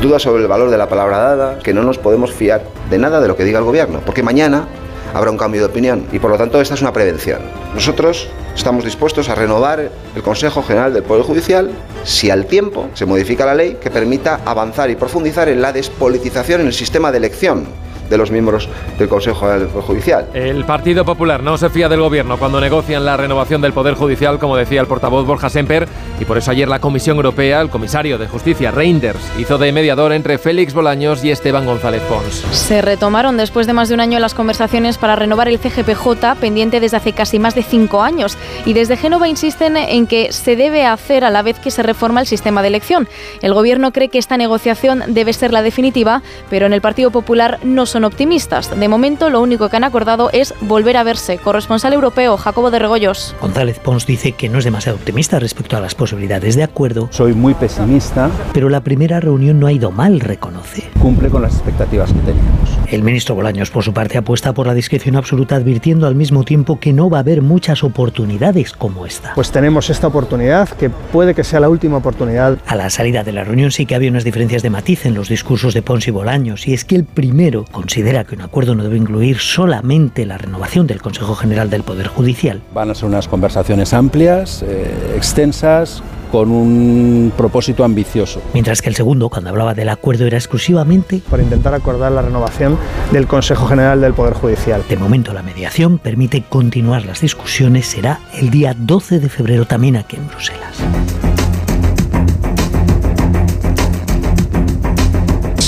Dudas 0.03 0.21
sobre 0.21 0.43
el 0.43 0.49
valor 0.49 0.69
de 0.69 0.77
la 0.77 0.91
palabra 0.91 1.17
dada, 1.17 1.61
que 1.61 1.73
no 1.73 1.83
nos 1.83 1.97
podemos 1.97 2.31
fiar 2.31 2.63
de 2.91 2.99
nada 2.99 3.23
de 3.23 3.29
lo 3.29 3.39
que 3.39 3.45
diga 3.45 3.59
el 3.59 3.65
gobierno, 3.65 4.03
porque 4.05 4.23
mañana 4.23 4.69
habrá 5.15 5.31
un 5.31 5.37
cambio 5.37 5.61
de 5.61 5.67
opinión 5.67 6.07
y 6.13 6.19
por 6.19 6.31
lo 6.31 6.39
tanto 6.39 6.61
esta 6.61 6.75
es 6.75 6.83
una 6.83 6.93
prevención. 6.93 7.41
Nosotros 7.75 8.29
estamos 8.55 8.85
dispuestos 8.85 9.29
a 9.29 9.35
renovar 9.35 9.91
el 10.15 10.23
Consejo 10.23 10.63
General 10.63 10.93
del 10.93 11.03
Poder 11.03 11.25
Judicial 11.25 11.71
si 12.05 12.31
al 12.31 12.47
tiempo 12.47 12.89
se 12.95 13.07
modifica 13.07 13.47
la 13.47 13.55
ley 13.55 13.79
que 13.81 13.91
permita 13.91 14.41
avanzar 14.45 14.91
y 14.91 14.97
profundizar 14.97 15.49
en 15.49 15.63
la 15.63 15.73
despolitización 15.73 16.63
en 16.63 16.67
el 16.69 16.73
sistema 16.73 17.11
de 17.11 17.19
elección 17.19 17.67
de 18.09 18.19
los 18.19 18.31
miembros 18.31 18.69
del 18.99 19.09
Consejo 19.09 19.41
General 19.41 19.61
del 19.61 19.69
Poder 19.69 19.85
Judicial. 19.85 20.29
El 20.35 20.65
Partido 20.65 21.05
Popular 21.05 21.43
no 21.43 21.59
se 21.59 21.71
fía 21.71 21.89
del 21.89 22.01
gobierno 22.01 22.39
cuando 22.39 22.61
negocian 22.61 23.05
la 23.05 23.17
renovación 23.17 23.61
del 23.61 23.73
Poder 23.73 23.95
Judicial, 23.95 24.39
como 24.39 24.57
decía 24.57 24.81
el 24.81 24.87
portavoz 24.87 25.27
Borja 25.27 25.51
Semper, 25.51 25.87
y 26.21 26.25
por 26.25 26.39
eso 26.39 26.51
ayer 26.51 26.69
la 26.69 26.81
Comisión 26.81 27.17
Europea, 27.17 27.61
el 27.61 27.71
comisario 27.71 28.19
de 28.19 28.27
Justicia 28.27 28.71
Reinders, 28.71 29.21
hizo 29.39 29.59
de 29.59 29.73
mediador 29.73 30.13
entre 30.13 30.39
Félix 30.39 30.75
Bolaños 30.75 31.25
y 31.25 31.31
Esteban 31.31 31.67
González 31.67 32.03
Pons. 32.03 32.45
Se 32.53 32.83
retomaron 32.83 33.37
después 33.37 33.67
de 33.67 33.73
más 33.73 33.89
de 33.89 33.95
un 33.95 34.01
año 34.01 34.19
las 34.19 34.35
conversaciones 34.35 34.99
para 34.99 35.17
renovar 35.17 35.49
el 35.49 35.59
CGPJ, 35.59 36.37
pendiente 36.41 36.81
desde 36.81 36.97
hace 36.97 37.13
casi 37.13 37.39
más 37.39 37.55
de 37.55 37.63
cinco 37.63 38.03
años, 38.03 38.37
y 38.65 38.73
desde 38.73 38.97
Génova 38.97 39.29
insisten 39.29 39.77
en 39.77 40.07
que 40.07 40.33
se 40.33 40.57
debe 40.57 40.85
hacer 40.85 41.25
a 41.25 41.31
la 41.31 41.43
vez 41.43 41.59
que 41.59 41.71
se 41.71 41.83
reforma 41.83 42.21
el 42.21 42.27
sistema 42.27 42.63
de 42.63 42.69
elección. 42.69 43.09
El 43.43 43.55
gobierno 43.55 43.93
cree 43.93 44.09
que 44.09 44.19
esta 44.19 44.37
negociación 44.37 45.03
debe 45.09 45.33
ser 45.33 45.53
la 45.53 45.63
definitiva, 45.63 46.23
pero 46.51 46.67
en 46.67 46.73
el 46.73 46.81
Partido 46.81 47.11
Popular 47.11 47.59
no 47.63 47.87
son 47.87 47.98
optimistas. 48.05 48.79
De 48.79 48.89
momento, 48.89 49.31
lo 49.31 49.41
único 49.41 49.69
que 49.69 49.77
han 49.77 49.85
acordado 49.85 50.31
es 50.33 50.55
volver 50.61 50.97
a 50.97 51.03
verse. 51.03 51.39
Corresponsal 51.39 51.93
europeo, 51.93 52.37
Jacobo 52.37 52.71
de 52.71 52.79
Regoyos. 52.79 53.35
González 53.41 53.79
Pons 53.79 54.07
dice 54.07 54.33
que 54.33 54.49
no 54.49 54.59
es 54.59 54.65
demasiado 54.65 54.99
optimista 54.99 55.39
respecto 55.39 55.77
a 55.77 55.81
las 55.81 55.95
posibilidades 55.95 56.57
de 56.57 56.63
acuerdo. 56.63 57.09
Soy 57.11 57.35
muy 57.35 57.55
pesimista. 57.55 58.31
Pero 58.53 58.69
la 58.69 58.81
primera 58.81 59.21
reunión 59.21 59.61
no 59.61 59.67
ha 59.67 59.73
ido 59.73 59.91
mal, 59.91 60.21
reconoce. 60.21 60.91
Cumple 61.01 61.29
con 61.29 61.43
las 61.43 61.55
expectativas 61.55 62.13
que 62.13 62.21
teníamos. 62.21 62.71
El 62.91 63.03
ministro 63.03 63.35
Bolaños, 63.35 63.71
por 63.71 63.85
su 63.85 63.93
parte, 63.93 64.19
apuesta 64.19 64.55
por 64.55 64.67
la 64.67 64.75
discreción 64.75 65.17
absoluta, 65.17 65.57
advirtiendo 65.57 66.07
al 66.07 66.15
mismo 66.15 66.45
tiempo 66.45 66.81
que 66.81 66.93
no 66.93 67.11
va 67.11 67.19
a 67.19 67.21
haber 67.21 67.43
muchas 67.43 67.85
oportunidades 67.85 68.73
como 68.73 69.07
esta. 69.07 69.35
Pues 69.35 69.51
tenemos 69.51 69.91
esta 69.91 70.07
oportunidad, 70.07 70.69
que 70.71 70.91
puede 70.91 71.35
que 71.35 71.45
sea 71.45 71.61
la 71.61 71.69
última 71.69 71.99
oportunidad. 71.99 72.59
A 72.67 72.77
la 72.77 72.91
salida 72.91 73.25
de 73.25 73.33
la 73.33 73.45
reunión 73.45 73.71
sí 73.71 73.87
que 73.87 73.95
había 73.95 74.11
unas 74.11 74.25
diferencias 74.25 74.63
de 74.63 74.71
matiz 74.71 75.07
en 75.07 75.15
los 75.15 75.29
discursos 75.29 75.75
de 75.75 75.83
Pons 75.83 76.09
y 76.09 76.11
Bolaños, 76.11 76.67
y 76.67 76.75
es 76.75 76.85
que 76.85 76.97
el 76.97 77.05
primero 77.05 77.65
considera 77.89 78.25
que 78.25 78.35
un 78.35 78.43
acuerdo 78.43 78.75
no 78.75 78.83
debe 78.83 78.99
incluir 78.99 79.39
solamente 79.39 80.27
la 80.27 80.37
renovación 80.37 80.87
del 80.87 81.01
Consejo 81.01 81.35
General 81.35 81.71
del 81.71 81.85
Poder 81.85 82.07
Judicial. 82.07 82.61
Van 82.75 82.91
a 82.91 82.95
ser 82.95 83.07
unas 83.07 83.29
conversaciones 83.29 83.95
amplias, 83.95 84.63
eh, 84.63 85.15
extensas, 85.17 86.03
con 86.31 86.51
un 86.51 87.33
propósito 87.35 87.85
ambicioso. 87.85 88.43
Mientras 88.53 88.83
que 88.83 88.91
el 88.91 88.95
segundo, 88.95 89.31
cuando 89.31 89.49
hablaba 89.49 89.73
del 89.73 89.89
acuerdo, 89.89 90.27
era 90.27 90.37
exclusivamente 90.37 91.23
para 91.31 91.43
intentar 91.43 91.73
acordar 91.73 92.13
la 92.13 92.21
renovación 92.21 92.77
del 93.11 93.27
Consejo 93.27 93.67
General 93.67 93.99
del 94.03 94.13
Poder 94.13 94.35
Judicial. 94.35 94.85
De 94.87 94.99
momento, 94.99 95.33
la 95.33 95.43
mediación 95.43 95.97
permite 95.97 96.45
continuar 96.47 97.07
las 97.07 97.23
discusiones. 97.23 97.87
Será 97.87 98.21
el 98.35 98.51
día 98.51 98.75
12 98.79 99.19
de 99.19 99.31
febrero 99.31 99.65
también 99.65 99.97
aquí 99.97 100.17
en 100.17 100.29
Bruselas. 100.29 100.77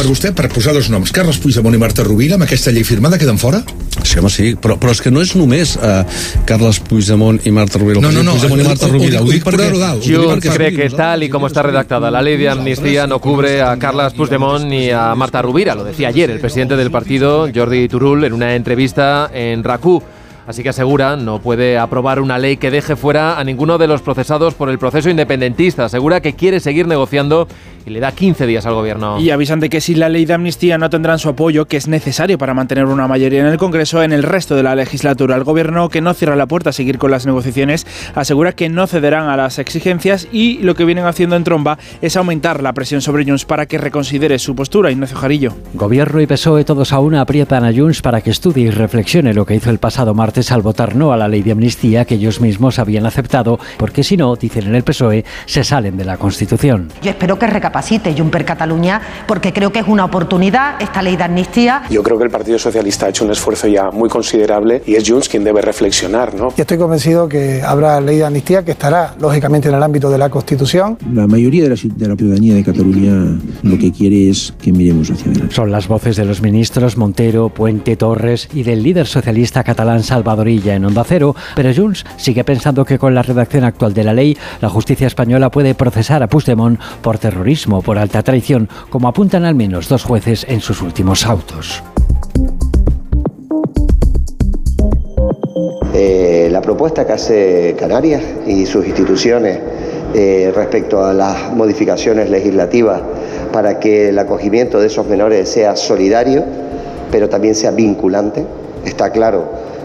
Per 0.00 0.08
vostè, 0.08 0.30
per 0.32 0.46
posar 0.48 0.72
dos 0.72 0.86
noms, 0.88 1.10
Carles 1.12 1.36
Puigdemont 1.42 1.74
i 1.76 1.78
Marta 1.78 2.00
Rovira, 2.06 2.38
amb 2.38 2.46
aquesta 2.46 2.72
llei 2.72 2.86
firmada 2.88 3.18
queden 3.20 3.36
fora? 3.36 3.58
Sí, 4.00 4.16
home, 4.16 4.30
sí, 4.32 4.54
però, 4.56 4.78
però 4.80 4.94
és 4.94 5.02
que 5.04 5.10
no 5.12 5.20
és 5.20 5.34
només 5.36 5.74
uh, 5.76 5.98
Carles 6.48 6.78
Puigdemont 6.88 7.36
i 7.44 7.52
Marta 7.52 7.76
Rovira. 7.82 8.00
No, 8.00 8.08
no, 8.08 8.22
no, 8.24 8.32
Puigdemont 8.32 8.62
i 8.62 8.64
Marta 8.64 8.86
ho- 8.86 8.88
ho- 8.88 8.92
Rovira. 8.94 9.20
ho 9.20 9.28
dic 9.28 9.44
perquè- 9.44 9.66
ho 9.68 9.98
dic 10.00 10.08
Junts 10.16 10.48
cree 10.56 10.72
que 10.72 10.88
tal 10.88 11.22
y 11.24 11.28
como 11.28 11.48
está 11.48 11.60
redactada 11.62 12.10
la 12.10 12.22
ley 12.22 12.38
de 12.38 12.48
amnistía 12.48 13.06
no 13.06 13.18
cubre 13.20 13.60
a 13.60 13.76
Carles 13.76 14.14
Puigdemont 14.14 14.64
ni 14.64 14.88
a 14.88 15.14
Marta 15.14 15.42
Rubira. 15.42 15.74
Lo 15.74 15.84
decía 15.84 16.08
ayer 16.08 16.30
el 16.30 16.40
presidente 16.40 16.76
del 16.76 16.90
partido, 16.90 17.50
Jordi 17.54 17.86
Turul, 17.86 18.24
en 18.24 18.32
una 18.32 18.54
entrevista 18.54 19.30
en 19.34 19.62
RACU. 19.62 20.02
Así 20.46 20.64
que 20.64 20.70
asegura 20.70 21.14
no 21.14 21.40
puede 21.40 21.78
aprobar 21.78 22.18
una 22.18 22.36
ley 22.36 22.56
que 22.56 22.72
deje 22.72 22.96
fuera 22.96 23.38
a 23.38 23.44
ninguno 23.44 23.78
de 23.78 23.86
los 23.86 24.00
procesados 24.02 24.54
por 24.54 24.68
el 24.68 24.78
proceso 24.80 25.08
independentista. 25.08 25.84
Asegura 25.84 26.20
que 26.20 26.32
quiere 26.32 26.58
seguir 26.58 26.88
negociando 26.88 27.46
y 27.86 27.90
le 27.90 28.00
da 28.00 28.12
15 28.12 28.46
días 28.46 28.66
al 28.66 28.74
gobierno. 28.74 29.20
Y 29.20 29.30
avisan 29.30 29.60
de 29.60 29.68
que 29.68 29.80
si 29.80 29.94
la 29.94 30.08
ley 30.08 30.24
de 30.24 30.34
amnistía 30.34 30.78
no 30.78 30.90
tendrán 30.90 31.18
su 31.18 31.28
apoyo, 31.28 31.66
que 31.66 31.76
es 31.76 31.88
necesario 31.88 32.38
para 32.38 32.54
mantener 32.54 32.86
una 32.86 33.08
mayoría 33.08 33.40
en 33.40 33.46
el 33.46 33.58
Congreso 33.58 34.02
en 34.02 34.12
el 34.12 34.22
resto 34.22 34.56
de 34.56 34.62
la 34.62 34.74
legislatura. 34.74 35.36
El 35.36 35.44
gobierno, 35.44 35.88
que 35.88 36.00
no 36.00 36.14
cierra 36.14 36.36
la 36.36 36.46
puerta 36.46 36.70
a 36.70 36.72
seguir 36.72 36.98
con 36.98 37.10
las 37.10 37.26
negociaciones, 37.26 37.86
asegura 38.14 38.52
que 38.52 38.68
no 38.68 38.86
cederán 38.86 39.28
a 39.28 39.36
las 39.36 39.58
exigencias 39.58 40.28
y 40.32 40.58
lo 40.58 40.74
que 40.74 40.84
vienen 40.84 41.06
haciendo 41.06 41.36
en 41.36 41.44
tromba 41.44 41.78
es 42.00 42.16
aumentar 42.16 42.62
la 42.62 42.72
presión 42.72 43.00
sobre 43.00 43.24
Junts 43.24 43.44
para 43.44 43.66
que 43.66 43.78
reconsidere 43.78 44.38
su 44.38 44.54
postura. 44.54 44.90
Ignacio 44.90 45.16
Jarillo. 45.16 45.54
Gobierno 45.74 46.20
y 46.20 46.26
PSOE 46.26 46.64
todos 46.64 46.92
a 46.92 47.00
una 47.00 47.20
aprietan 47.20 47.64
a 47.64 47.72
Junts 47.72 48.02
para 48.02 48.20
que 48.20 48.30
estudie 48.30 48.64
y 48.64 48.70
reflexione 48.70 49.34
lo 49.34 49.46
que 49.46 49.54
hizo 49.54 49.70
el 49.70 49.78
pasado 49.78 50.14
martes 50.14 50.52
al 50.52 50.62
votar 50.62 50.96
no 50.96 51.12
a 51.12 51.16
la 51.16 51.28
ley 51.28 51.42
de 51.42 51.52
amnistía 51.52 52.04
que 52.04 52.14
ellos 52.14 52.40
mismos 52.40 52.78
habían 52.78 53.06
aceptado, 53.06 53.58
porque 53.78 54.02
si 54.02 54.16
no, 54.16 54.34
dicen 54.36 54.66
en 54.66 54.74
el 54.74 54.82
PSOE, 54.82 55.24
se 55.46 55.64
salen 55.64 55.96
de 55.96 56.04
la 56.04 56.16
Constitución. 56.16 56.88
Yo 57.02 57.10
espero 57.10 57.38
que 57.38 57.46
recapacite 57.70 58.14
Juncker 58.16 58.44
Cataluña, 58.44 59.00
porque 59.28 59.52
creo 59.52 59.70
que 59.70 59.78
es 59.78 59.86
una 59.86 60.04
oportunidad 60.04 60.82
esta 60.82 61.02
ley 61.02 61.16
de 61.16 61.22
amnistía. 61.22 61.82
Yo 61.88 62.02
creo 62.02 62.18
que 62.18 62.24
el 62.24 62.30
Partido 62.30 62.58
Socialista 62.58 63.06
ha 63.06 63.10
hecho 63.10 63.24
un 63.24 63.30
esfuerzo 63.30 63.68
ya 63.68 63.92
muy 63.92 64.08
considerable 64.08 64.82
y 64.86 64.96
es 64.96 65.08
Junts 65.08 65.28
quien 65.28 65.44
debe 65.44 65.62
reflexionar. 65.62 66.34
¿no? 66.34 66.52
Y 66.56 66.60
estoy 66.60 66.78
convencido 66.78 67.28
que 67.28 67.62
habrá 67.62 68.00
ley 68.00 68.16
de 68.16 68.24
amnistía 68.24 68.64
que 68.64 68.72
estará, 68.72 69.14
lógicamente, 69.20 69.68
en 69.68 69.76
el 69.76 69.82
ámbito 69.82 70.10
de 70.10 70.18
la 70.18 70.28
Constitución. 70.28 70.98
La 71.14 71.28
mayoría 71.28 71.62
de 71.62 71.68
la, 71.68 71.76
de 71.76 72.08
la 72.08 72.16
ciudadanía 72.16 72.54
de 72.54 72.64
Cataluña 72.64 73.38
lo 73.62 73.78
que 73.78 73.92
quiere 73.92 74.30
es 74.30 74.52
que 74.60 74.72
miremos 74.72 75.08
hacia 75.10 75.30
adelante. 75.30 75.54
Son 75.54 75.70
las 75.70 75.86
voces 75.86 76.16
de 76.16 76.24
los 76.24 76.42
ministros 76.42 76.96
Montero, 76.96 77.50
Puente, 77.50 77.94
Torres 77.94 78.48
y 78.52 78.64
del 78.64 78.82
líder 78.82 79.06
socialista 79.06 79.62
catalán 79.62 80.02
Salvadorilla 80.02 80.74
en 80.74 80.86
Onda 80.86 81.04
Cero, 81.06 81.36
pero 81.54 81.72
Junts 81.72 82.04
sigue 82.16 82.42
pensando 82.42 82.84
que 82.84 82.98
con 82.98 83.14
la 83.14 83.22
redacción 83.22 83.62
actual 83.62 83.94
de 83.94 84.04
la 84.04 84.12
ley, 84.12 84.36
la 84.60 84.68
justicia 84.68 85.06
española 85.06 85.50
puede 85.50 85.76
procesar 85.76 86.22
a 86.24 86.26
Puigdemont 86.26 86.80
por 87.02 87.18
terrorismo 87.18 87.59
por 87.66 87.98
alta 87.98 88.22
traición, 88.22 88.68
como 88.88 89.08
apuntan 89.08 89.44
al 89.44 89.54
menos 89.54 89.88
dos 89.88 90.04
jueces 90.04 90.46
en 90.48 90.60
sus 90.60 90.82
últimos 90.82 91.26
autos. 91.26 91.82
Eh, 95.94 96.48
la 96.50 96.62
propuesta 96.62 97.06
que 97.06 97.12
hace 97.12 97.76
Canarias 97.78 98.22
y 98.46 98.64
sus 98.66 98.86
instituciones 98.86 99.58
eh, 100.14 100.52
respecto 100.54 101.04
a 101.04 101.12
las 101.12 101.52
modificaciones 101.52 102.30
legislativas 102.30 103.02
para 103.52 103.78
que 103.78 104.08
el 104.08 104.18
acogimiento 104.18 104.80
de 104.80 104.86
esos 104.86 105.06
menores 105.06 105.48
sea 105.48 105.76
solidario, 105.76 106.44
pero 107.10 107.28
también 107.28 107.54
sea 107.54 107.70
vinculante. 107.70 108.44
Está 108.84 109.10
claro 109.10 109.44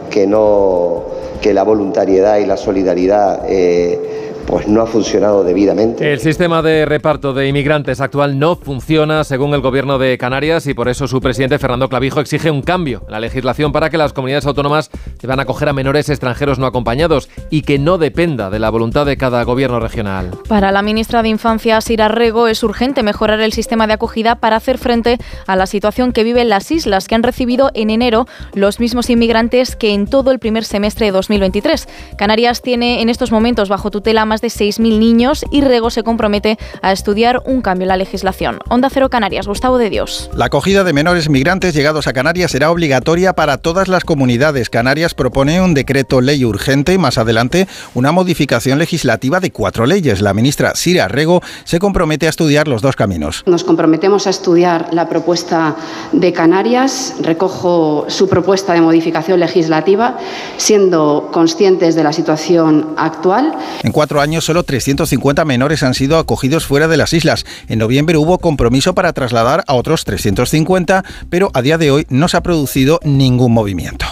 que 0.10 0.26
no 0.26 1.04
que 1.42 1.54
la 1.54 1.64
voluntariedad 1.64 2.38
y 2.38 2.46
la 2.46 2.58
solidaridad 2.58 3.44
eh, 3.48 4.25
pues 4.46 4.68
no 4.68 4.82
ha 4.82 4.86
funcionado 4.86 5.44
debidamente. 5.44 6.12
El 6.12 6.20
sistema 6.20 6.62
de 6.62 6.86
reparto 6.86 7.34
de 7.34 7.48
inmigrantes 7.48 8.02
actual 8.02 8.40
no 8.40 8.56
funciona 8.56 9.24
según 9.24 9.54
el 9.54 9.62
gobierno 9.62 9.98
de 9.98 10.18
Canarias 10.18 10.68
y 10.68 10.74
por 10.74 10.88
eso 10.88 11.08
su 11.08 11.22
presidente 11.22 11.60
Fernando 11.60 11.90
Clavijo 11.90 12.20
exige 12.20 12.52
un 12.52 12.62
cambio 12.62 13.04
en 13.06 13.12
la 13.12 13.20
legislación 13.20 13.72
para 13.72 13.90
que 13.90 13.98
las 13.98 14.14
comunidades 14.14 14.46
autónomas 14.46 14.90
deban 15.22 15.40
acoger 15.40 15.70
a 15.70 15.74
menores 15.74 16.10
extranjeros 16.10 16.60
no 16.60 16.66
acompañados 16.66 17.30
y 17.50 17.64
que 17.64 17.80
no 17.80 17.98
dependa 17.98 18.50
de 18.50 18.60
la 18.60 18.70
voluntad 18.70 19.06
de 19.06 19.18
cada 19.18 19.44
gobierno 19.44 19.80
regional. 19.80 20.32
Para 20.48 20.72
la 20.72 20.82
ministra 20.82 21.24
de 21.24 21.30
Infancia, 21.30 21.82
Sira 21.82 22.08
Rego, 22.08 22.48
es 22.48 22.64
urgente 22.64 23.04
mejorar 23.04 23.40
el 23.42 23.54
sistema 23.54 23.88
de 23.88 23.94
acogida 23.94 24.36
para 24.36 24.58
hacer 24.58 24.78
frente 24.78 25.18
a 25.48 25.56
la 25.56 25.66
situación 25.66 26.12
que 26.12 26.24
viven 26.24 26.50
las 26.50 26.72
islas 26.72 27.08
que 27.08 27.16
han 27.16 27.24
recibido 27.24 27.72
en 27.74 27.90
enero 27.90 28.28
los 28.54 28.80
mismos 28.80 29.10
inmigrantes 29.10 29.76
que 29.76 29.94
en 29.94 30.08
todo 30.08 30.32
el 30.32 30.40
primer 30.40 30.66
semestre 30.66 31.08
de 31.08 31.12
2023. 31.12 31.88
Canarias 32.18 32.62
tiene 32.62 33.02
en 33.02 33.10
estos 33.10 33.32
momentos 33.32 33.70
bajo 33.70 33.92
tutela 33.92 34.26
más 34.26 34.35
de 34.42 34.48
6.000 34.48 35.00
niños 35.00 35.46
y 35.52 35.62
Rego 35.62 35.90
se 35.90 36.04
compromete 36.04 36.58
a 36.82 36.92
estudiar 36.92 37.42
un 37.46 37.62
cambio 37.62 37.84
en 37.86 37.90
la 37.90 37.98
legislación. 37.98 38.60
Onda 38.70 38.90
Cero 38.90 39.10
Canarias, 39.10 39.48
Gustavo 39.48 39.78
de 39.78 39.90
Dios. 39.90 40.30
La 40.36 40.46
acogida 40.46 40.84
de 40.84 40.94
menores 40.94 41.30
migrantes 41.30 41.74
llegados 41.74 42.08
a 42.08 42.14
Canarias 42.14 42.52
será 42.52 42.72
obligatoria 42.72 43.34
para 43.34 43.58
todas 43.58 43.88
las 43.88 44.04
comunidades. 44.04 44.70
Canarias 44.70 45.14
propone 45.14 45.62
un 45.62 45.74
decreto 45.74 46.22
ley 46.22 46.46
urgente 46.46 46.94
y 46.94 46.98
más 46.98 47.18
adelante 47.18 47.68
una 47.94 48.12
modificación 48.12 48.80
legislativa 48.80 49.40
de 49.40 49.52
cuatro 49.52 49.86
leyes. 49.86 50.22
La 50.22 50.34
ministra 50.34 50.76
Sira 50.76 51.08
Rego 51.08 51.42
se 51.64 51.80
compromete 51.80 52.28
a 52.28 52.30
estudiar 52.30 52.68
los 52.68 52.82
dos 52.82 52.96
caminos. 52.96 53.44
Nos 53.46 53.64
comprometemos 53.64 54.28
a 54.28 54.30
estudiar 54.30 54.90
la 54.92 55.08
propuesta 55.10 55.76
de 56.12 56.34
Canarias. 56.34 57.16
Recojo 57.22 58.06
su 58.08 58.28
propuesta 58.28 58.74
de 58.74 58.82
modificación 58.82 59.40
legislativa, 59.40 60.18
siendo 60.58 61.30
conscientes 61.32 61.96
de 61.96 62.04
la 62.04 62.14
situación 62.14 62.94
actual. 62.98 63.54
En 63.84 63.92
cuatro 63.92 64.22
años 64.22 64.25
solo 64.42 64.64
350 64.64 65.46
menores 65.46 65.84
han 65.84 65.94
sido 65.94 66.18
acogidos 66.18 66.66
fuera 66.66 66.88
de 66.88 66.98
las 66.98 67.14
islas. 67.14 67.46
En 67.68 67.80
noviembre 67.80 68.18
hubo 68.18 68.40
compromiso 68.40 68.94
para 68.96 69.14
trasladar 69.14 69.64
a 69.68 69.74
otros 69.74 70.04
350, 70.06 71.04
pero 71.30 71.52
a 71.54 71.62
día 71.62 71.78
de 71.78 71.92
hoy 71.92 72.06
no 72.10 72.28
se 72.28 72.38
ha 72.38 72.44
producido 72.44 73.00
ningún 73.04 73.54
movimiento. 73.54 74.06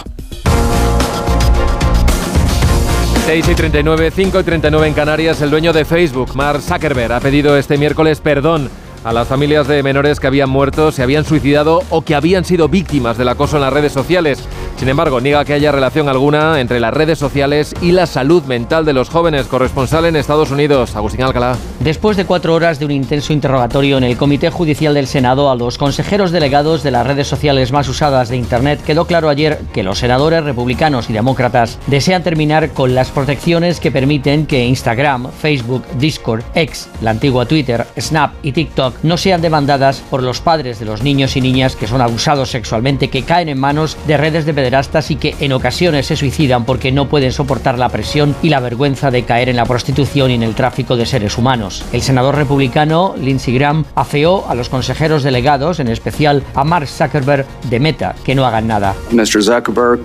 6 3.26 3.48
y 3.48 3.54
39, 3.54 4.12
5 4.14 4.40
y 4.40 4.42
39 4.42 4.86
en 4.86 4.94
Canarias, 4.94 5.40
el 5.40 5.50
dueño 5.50 5.72
de 5.72 5.84
Facebook, 5.84 6.36
Mark 6.36 6.60
Zuckerberg, 6.60 7.12
ha 7.12 7.20
pedido 7.20 7.56
este 7.56 7.78
miércoles 7.78 8.20
perdón 8.20 8.68
a 9.04 9.12
las 9.12 9.28
familias 9.28 9.68
de 9.68 9.82
menores 9.82 10.18
que 10.18 10.26
habían 10.26 10.48
muerto, 10.48 10.90
se 10.90 11.02
habían 11.02 11.24
suicidado 11.24 11.82
o 11.90 12.02
que 12.02 12.14
habían 12.14 12.44
sido 12.44 12.68
víctimas 12.68 13.18
del 13.18 13.28
acoso 13.28 13.56
en 13.56 13.62
las 13.62 13.72
redes 13.72 13.92
sociales. 13.92 14.42
Sin 14.84 14.90
embargo, 14.90 15.18
niega 15.18 15.46
que 15.46 15.54
haya 15.54 15.72
relación 15.72 16.10
alguna 16.10 16.60
entre 16.60 16.78
las 16.78 16.92
redes 16.92 17.18
sociales 17.18 17.74
y 17.80 17.92
la 17.92 18.04
salud 18.04 18.42
mental 18.44 18.84
de 18.84 18.92
los 18.92 19.08
jóvenes. 19.08 19.46
Corresponsal 19.46 20.04
en 20.04 20.14
Estados 20.14 20.50
Unidos, 20.50 20.94
Agustín 20.94 21.22
Alcalá. 21.22 21.56
Después 21.80 22.18
de 22.18 22.26
cuatro 22.26 22.52
horas 22.52 22.78
de 22.78 22.84
un 22.84 22.90
intenso 22.90 23.32
interrogatorio 23.32 23.96
en 23.96 24.04
el 24.04 24.18
Comité 24.18 24.50
Judicial 24.50 24.92
del 24.92 25.06
Senado 25.06 25.50
a 25.50 25.56
los 25.56 25.78
consejeros 25.78 26.32
delegados 26.32 26.82
de 26.82 26.90
las 26.90 27.06
redes 27.06 27.26
sociales 27.26 27.72
más 27.72 27.88
usadas 27.88 28.28
de 28.28 28.36
Internet, 28.36 28.82
quedó 28.84 29.06
claro 29.06 29.30
ayer 29.30 29.58
que 29.72 29.82
los 29.82 30.00
senadores 30.00 30.44
republicanos 30.44 31.08
y 31.08 31.14
demócratas 31.14 31.78
desean 31.86 32.22
terminar 32.22 32.68
con 32.74 32.94
las 32.94 33.10
protecciones 33.10 33.80
que 33.80 33.90
permiten 33.90 34.44
que 34.44 34.66
Instagram, 34.66 35.30
Facebook, 35.30 35.86
Discord, 35.98 36.42
X, 36.54 36.90
la 37.00 37.12
antigua 37.12 37.46
Twitter, 37.46 37.86
Snap 37.98 38.34
y 38.42 38.52
TikTok 38.52 38.96
no 39.02 39.16
sean 39.16 39.40
demandadas 39.40 40.02
por 40.10 40.22
los 40.22 40.42
padres 40.42 40.78
de 40.78 40.84
los 40.84 41.02
niños 41.02 41.38
y 41.38 41.40
niñas 41.40 41.74
que 41.74 41.86
son 41.86 42.02
abusados 42.02 42.50
sexualmente, 42.50 43.08
que 43.08 43.22
caen 43.22 43.48
en 43.48 43.58
manos 43.58 43.96
de 44.06 44.18
redes 44.18 44.44
de 44.44 44.52
pederastas 44.74 45.12
y 45.12 45.16
que 45.16 45.36
en 45.38 45.52
ocasiones 45.52 46.06
se 46.06 46.16
suicidan 46.16 46.64
porque 46.64 46.90
no 46.90 47.08
pueden 47.08 47.30
soportar 47.30 47.78
la 47.78 47.90
presión 47.90 48.34
y 48.42 48.48
la 48.48 48.58
vergüenza 48.58 49.12
de 49.12 49.22
caer 49.22 49.48
en 49.48 49.54
la 49.54 49.66
prostitución 49.66 50.32
y 50.32 50.34
en 50.34 50.42
el 50.42 50.56
tráfico 50.56 50.96
de 50.96 51.06
seres 51.06 51.38
humanos. 51.38 51.84
El 51.92 52.02
senador 52.02 52.34
republicano 52.34 53.14
Lindsey 53.16 53.54
Graham 53.54 53.84
afeó 53.94 54.48
a 54.48 54.54
los 54.56 54.68
consejeros 54.68 55.22
delegados, 55.22 55.78
en 55.78 55.86
especial 55.86 56.42
a 56.56 56.64
Mark 56.64 56.88
Zuckerberg 56.88 57.46
de 57.70 57.78
Meta, 57.78 58.16
que 58.24 58.34
no 58.34 58.44
hagan 58.44 58.66
nada. 58.66 58.96
Mr. 59.12 59.42
Zuckerberg, 59.44 60.00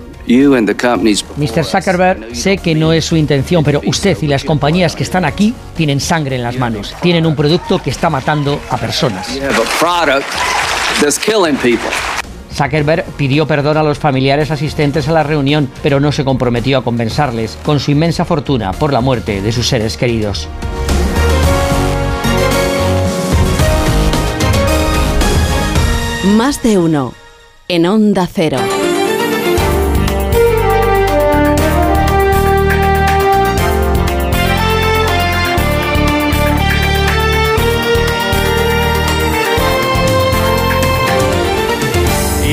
Mr. 1.37 1.65
Zuckerberg, 1.65 2.35
sé 2.35 2.57
que 2.57 2.75
no 2.75 2.93
es 2.93 3.05
su 3.05 3.15
intención, 3.15 3.63
pero 3.63 3.81
usted 3.87 4.15
y 4.21 4.27
las 4.27 4.43
compañías 4.43 4.95
que 4.95 5.01
están 5.01 5.25
aquí 5.25 5.55
tienen 5.75 5.99
sangre 5.99 6.35
en 6.35 6.43
las 6.43 6.57
manos. 6.57 6.93
Tienen 7.01 7.25
un 7.25 7.35
producto 7.35 7.81
que 7.81 7.89
está 7.89 8.11
matando 8.11 8.59
a 8.69 8.77
personas. 8.77 9.35
Zuckerberg 12.59 13.05
pidió 13.15 13.47
perdón 13.47 13.77
a 13.77 13.83
los 13.83 13.99
familiares 13.99 14.51
asistentes 14.51 15.07
a 15.07 15.13
la 15.13 15.23
reunión, 15.23 15.69
pero 15.81 16.01
no 16.01 16.11
se 16.11 16.25
comprometió 16.25 16.77
a 16.77 16.83
compensarles 16.83 17.57
con 17.63 17.79
su 17.79 17.91
inmensa 17.91 18.25
fortuna 18.25 18.73
por 18.73 18.91
la 18.91 18.99
muerte 18.99 19.41
de 19.41 19.51
sus 19.53 19.65
seres 19.65 19.95
queridos. 19.95 20.49
Más 26.35 26.61
de 26.61 26.77
uno 26.77 27.13
en 27.69 27.85
Onda 27.85 28.27
Cero. 28.27 28.57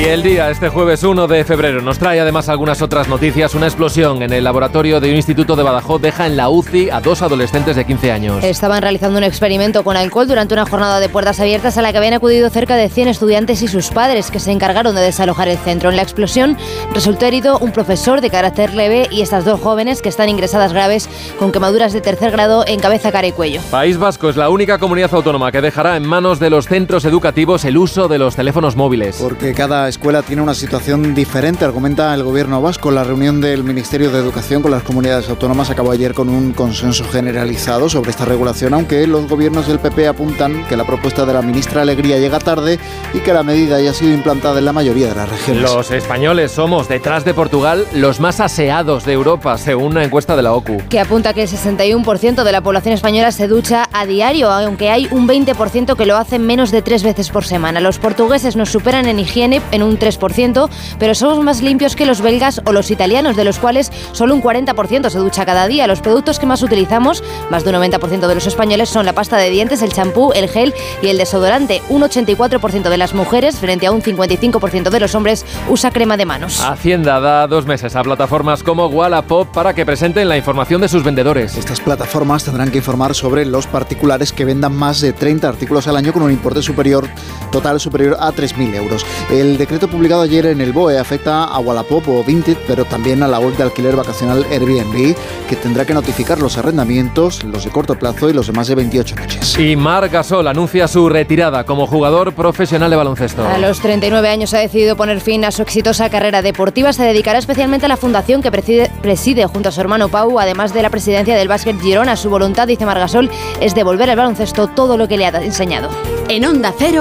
Y 0.07 0.09
el 0.09 0.23
día, 0.23 0.49
este 0.51 0.69
jueves 0.69 1.03
1 1.03 1.27
de 1.27 1.43
febrero, 1.43 1.83
nos 1.83 1.99
trae 1.99 2.21
además 2.21 2.49
algunas 2.49 2.81
otras 2.81 3.09
noticias. 3.09 3.57
Una 3.57 3.67
explosión 3.67 4.23
en 4.23 4.33
el 4.33 4.45
laboratorio 4.45 5.01
de 5.01 5.11
un 5.11 5.17
instituto 5.17 5.57
de 5.57 5.65
Badajoz 5.65 6.01
deja 6.01 6.29
en 6.29 6.37
la 6.37 6.49
UCI 6.49 6.91
a 6.91 7.01
dos 7.01 7.23
adolescentes 7.23 7.75
de 7.75 7.85
15 7.85 8.13
años. 8.13 8.45
Estaban 8.45 8.83
realizando 8.83 9.19
un 9.19 9.25
experimento 9.25 9.83
con 9.83 9.97
alcohol 9.97 10.29
durante 10.29 10.55
una 10.55 10.65
jornada 10.65 11.01
de 11.01 11.09
puertas 11.09 11.41
abiertas 11.41 11.77
a 11.77 11.83
la 11.83 11.91
que 11.91 11.99
habían 11.99 12.15
acudido 12.15 12.49
cerca 12.51 12.77
de 12.77 12.89
100 12.89 13.09
estudiantes 13.09 13.63
y 13.63 13.67
sus 13.67 13.89
padres 13.89 14.31
que 14.31 14.39
se 14.39 14.53
encargaron 14.53 14.95
de 14.95 15.01
desalojar 15.01 15.49
el 15.49 15.59
centro. 15.59 15.91
En 15.91 15.97
la 15.97 16.03
explosión 16.03 16.57
resultó 16.95 17.27
herido 17.27 17.59
un 17.59 17.73
profesor 17.73 18.21
de 18.21 18.31
carácter 18.31 18.75
leve 18.75 19.09
y 19.11 19.23
estas 19.23 19.45
dos 19.45 19.61
jóvenes 19.61 20.03
que 20.03 20.09
están 20.09 20.29
ingresadas 20.29 20.73
graves 20.73 21.09
con 21.37 21.51
quemaduras 21.51 21.93
de 21.93 22.01
tercer 22.01 22.31
grado 22.31 22.65
en 22.69 22.79
cabeza, 22.79 23.11
cara 23.11 23.27
y 23.27 23.33
cuello. 23.33 23.61
País 23.73 23.99
Vasco 23.99 24.29
es 24.29 24.37
la 24.37 24.51
única 24.51 24.79
comunidad 24.79 25.13
autónoma 25.13 25.51
que 25.51 25.61
dejará 25.61 25.97
en 25.97 26.07
manos 26.07 26.39
de 26.39 26.51
los 26.51 26.67
centros 26.67 27.05
educativos 27.05 27.65
el 27.65 27.77
uso 27.77 28.07
de 28.07 28.19
los 28.19 28.37
teléfonos 28.37 28.77
móviles. 28.77 29.19
Porque 29.21 29.53
cada 29.53 29.89
escuela 29.97 30.23
tiene 30.23 30.43
una 30.43 30.53
situación 30.53 31.15
diferente, 31.15 31.65
argumenta 31.65 32.13
el 32.13 32.23
gobierno 32.23 32.61
vasco. 32.61 32.91
La 32.91 33.03
reunión 33.03 33.41
del 33.41 33.65
Ministerio 33.65 34.11
de 34.11 34.19
Educación 34.19 34.61
con 34.61 34.71
las 34.71 34.83
comunidades 34.83 35.31
autónomas 35.31 35.71
acabó 35.71 35.91
ayer 35.91 36.13
con 36.13 36.29
un 36.29 36.53
consenso 36.53 37.05
generalizado 37.05 37.89
sobre 37.89 38.11
esta 38.11 38.27
regulación, 38.27 38.75
aunque 38.75 39.07
los 39.07 39.27
gobiernos 39.27 39.67
del 39.67 39.79
PP 39.79 40.07
apuntan 40.07 40.67
que 40.69 40.77
la 40.77 40.85
propuesta 40.85 41.25
de 41.25 41.33
la 41.33 41.41
ministra 41.41 41.81
Alegría 41.81 42.19
llega 42.19 42.39
tarde 42.39 42.79
y 43.15 43.21
que 43.21 43.33
la 43.33 43.43
medida 43.43 43.81
ya 43.81 43.91
ha 43.91 43.95
sido 43.95 44.13
implantada 44.13 44.59
en 44.59 44.67
la 44.67 44.75
mayoría 44.75 45.09
de 45.09 45.15
las 45.15 45.31
regiones. 45.31 45.63
Los 45.63 45.91
españoles 45.91 46.53
somos, 46.53 46.89
detrás 46.89 47.25
de 47.25 47.33
Portugal, 47.33 47.87
los 47.95 48.21
más 48.21 48.41
aseados 48.41 49.07
de 49.07 49.15
Europa, 49.15 49.57
según 49.57 49.93
una 49.93 50.05
encuesta 50.05 50.37
de 50.37 50.43
la 50.43 50.53
OCU. 50.53 50.77
Que 50.91 51.01
apunta 51.01 51.33
que 51.33 51.45
el 51.45 51.49
61% 51.49 52.45
de 52.45 52.53
la 52.53 52.61
población 52.61 52.93
española 52.93 53.33
se 53.33 53.49
ducha 53.49 53.89
a 53.95 54.05
diario, 54.05 54.51
aunque 54.51 54.91
hay 54.91 55.09
un 55.11 55.27
20% 55.27 55.97
que 55.97 56.05
lo 56.05 56.19
hace 56.19 56.39
menos 56.39 56.71
de 56.71 56.83
tres 56.83 57.03
veces 57.03 57.31
por 57.31 57.47
semana. 57.47 57.81
Los 57.81 57.99
portugueses 57.99 58.57
nos 58.57 58.69
superan 58.69 59.07
en 59.07 59.21
higiene 59.21 59.63
en 59.71 59.83
un 59.83 59.86
3%, 59.93 60.69
pero 60.99 61.15
somos 61.15 61.43
más 61.43 61.63
limpios 61.63 61.97
que 61.97 62.07
los 62.07 62.21
belgas 62.21 62.61
o 62.65 62.73
los 62.73 62.91
italianos, 62.91 63.37
de 63.37 63.45
los 63.45 63.59
cuales 63.59 63.91
solo 64.13 64.35
un 64.35 64.43
40% 64.43 65.11
se 65.11 65.19
ducha 65.19 65.47
cada 65.47 65.67
día. 65.67 65.87
Los 65.87 66.01
productos 66.01 66.39
que 66.39 66.47
más 66.47 66.63
utilizamos, 66.63 67.23
más 67.51 67.65
de 67.65 67.71
un 67.71 67.77
90% 67.77 68.27
de 68.27 68.35
los 68.35 68.47
españoles, 68.47 68.89
son 68.89 69.07
la 69.07 69.13
pasta 69.13 69.37
de 69.37 69.51
dientes, 69.51 69.83
el 69.83 69.93
champú, 69.93 70.33
el 70.35 70.49
gel 70.49 70.75
y 71.03 71.09
el 71.09 71.19
desodorante. 71.19 71.83
Un 71.89 72.03
84% 72.03 72.89
de 72.89 72.97
las 72.97 73.15
mujeres, 73.15 73.59
frente 73.59 73.87
a 73.87 73.93
un 73.93 74.03
55% 74.03 74.91
de 74.91 75.01
los 75.01 75.15
hombres, 75.15 75.45
usa 75.69 75.91
crema 75.91 76.17
de 76.17 76.27
manos. 76.27 76.61
Hacienda 76.61 77.21
da 77.21 77.47
dos 77.47 77.67
meses 77.67 77.95
a 77.97 78.03
plataformas 78.03 78.63
como 78.63 78.87
Wallapop 78.87 79.49
para 79.49 79.75
que 79.75 79.87
presenten 79.87 80.29
la 80.29 80.37
información 80.37 80.81
de 80.81 80.89
sus 80.89 81.05
vendedores. 81.05 81.57
Estas 81.57 81.81
plataformas 81.81 82.45
tendrán 82.45 82.71
que 82.71 82.79
informar 82.79 83.15
sobre 83.15 83.45
los 83.45 83.67
particulares 83.67 84.33
que 84.33 84.45
vendan 84.45 84.75
más 84.75 85.01
de 85.01 85.13
30 85.13 85.49
artículos 85.49 85.87
al 85.89 85.97
año 85.97 86.13
con 86.13 86.23
un 86.23 86.31
importe 86.31 86.63
superior 86.63 87.09
total 87.51 87.81
superior 87.81 88.17
a 88.21 88.33
3.000 88.33 88.75
euros. 88.75 89.07
El 89.31 89.57
decreto 89.59 89.76
publicado 89.85 90.23
ayer 90.23 90.47
en 90.47 90.63
el 90.63 90.73
BOE 90.73 90.99
afecta 90.99 91.45
a 91.45 91.59
Wallapop 91.59 92.09
o 92.09 92.25
Vinted, 92.25 92.57
pero 92.67 92.87
también 92.87 93.23
a 93.23 93.29
la 93.29 93.39
web 93.39 93.55
de 93.57 93.65
alquiler 93.65 93.95
vacacional 93.95 94.47
Airbnb, 94.51 95.15
que 95.49 95.57
tendrá 95.57 95.85
que 95.85 95.93
notificar 95.93 96.41
los 96.41 96.57
arrendamientos, 96.57 97.45
los 97.45 97.65
de 97.65 97.71
corto 97.71 97.99
plazo 97.99 98.31
y 98.31 98.33
los 98.33 98.47
de 98.47 98.55
más 98.55 98.69
de 98.69 98.75
28 98.75 99.17
noches. 99.17 99.59
Y 99.59 99.77
Marc 99.77 100.11
Gasol 100.11 100.49
anuncia 100.49 100.89
su 100.89 101.09
retirada 101.09 101.65
como 101.65 101.87
jugador 101.87 102.33
profesional 102.33 102.91
de 102.91 102.97
baloncesto. 102.97 103.47
A 103.47 103.59
los 103.59 103.81
39 103.81 104.29
años 104.29 104.55
ha 104.55 104.59
decidido 104.59 104.97
poner 104.97 105.21
fin 105.21 105.45
a 105.45 105.51
su 105.51 105.63
exitosa 105.63 106.09
carrera 106.09 106.43
deportiva. 106.43 106.93
Se 106.93 107.03
dedicará 107.03 107.39
especialmente 107.39 107.87
a 107.87 107.89
la 107.89 107.97
fundación 107.97 108.43
que 108.43 108.51
preside, 108.51 108.91
preside 109.03 109.47
junto 109.47 109.69
a 109.69 109.73
su 109.73 109.81
hermano 109.81 110.09
Pau, 110.09 110.39
además 110.39 110.73
de 110.73 110.83
la 110.83 110.91
presidencia 110.91 111.37
del 111.37 111.49
Básquet 111.49 111.79
Girona. 111.81 112.17
Su 112.17 112.31
voluntad, 112.31 112.67
dice 112.67 112.87
Margasol, 112.87 113.31
es 113.61 113.75
devolver 113.75 114.09
al 114.09 114.17
baloncesto 114.17 114.69
todo 114.69 114.97
lo 114.97 115.07
que 115.07 115.19
le 115.19 115.27
ha 115.27 115.43
enseñado. 115.43 115.91
En 116.29 116.45
Onda 116.45 116.73
Cero, 116.79 117.01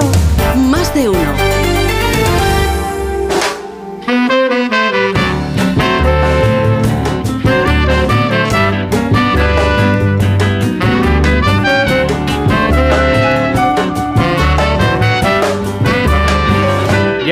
más 0.56 0.94
de 0.94 1.08
uno. 1.08 1.75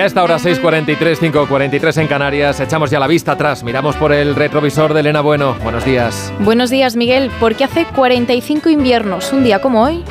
A 0.04 0.06
esta 0.06 0.22
hora 0.22 0.36
6.43, 0.36 1.32
5.43 1.32 2.02
en 2.02 2.08
Canarias, 2.08 2.60
echamos 2.60 2.90
ya 2.90 3.00
la 3.00 3.06
vista 3.06 3.32
atrás, 3.32 3.64
miramos 3.64 3.96
por 3.96 4.12
el 4.12 4.34
retrovisor 4.34 4.92
de 4.92 5.00
Elena 5.00 5.22
Bueno. 5.22 5.56
Buenos 5.62 5.82
días. 5.86 6.30
Buenos 6.40 6.68
días, 6.68 6.94
Miguel. 6.94 7.30
Porque 7.40 7.64
hace 7.64 7.86
45 7.86 8.68
inviernos, 8.68 9.32
un 9.32 9.44
día 9.44 9.62
como 9.62 9.82
hoy. 9.82 10.04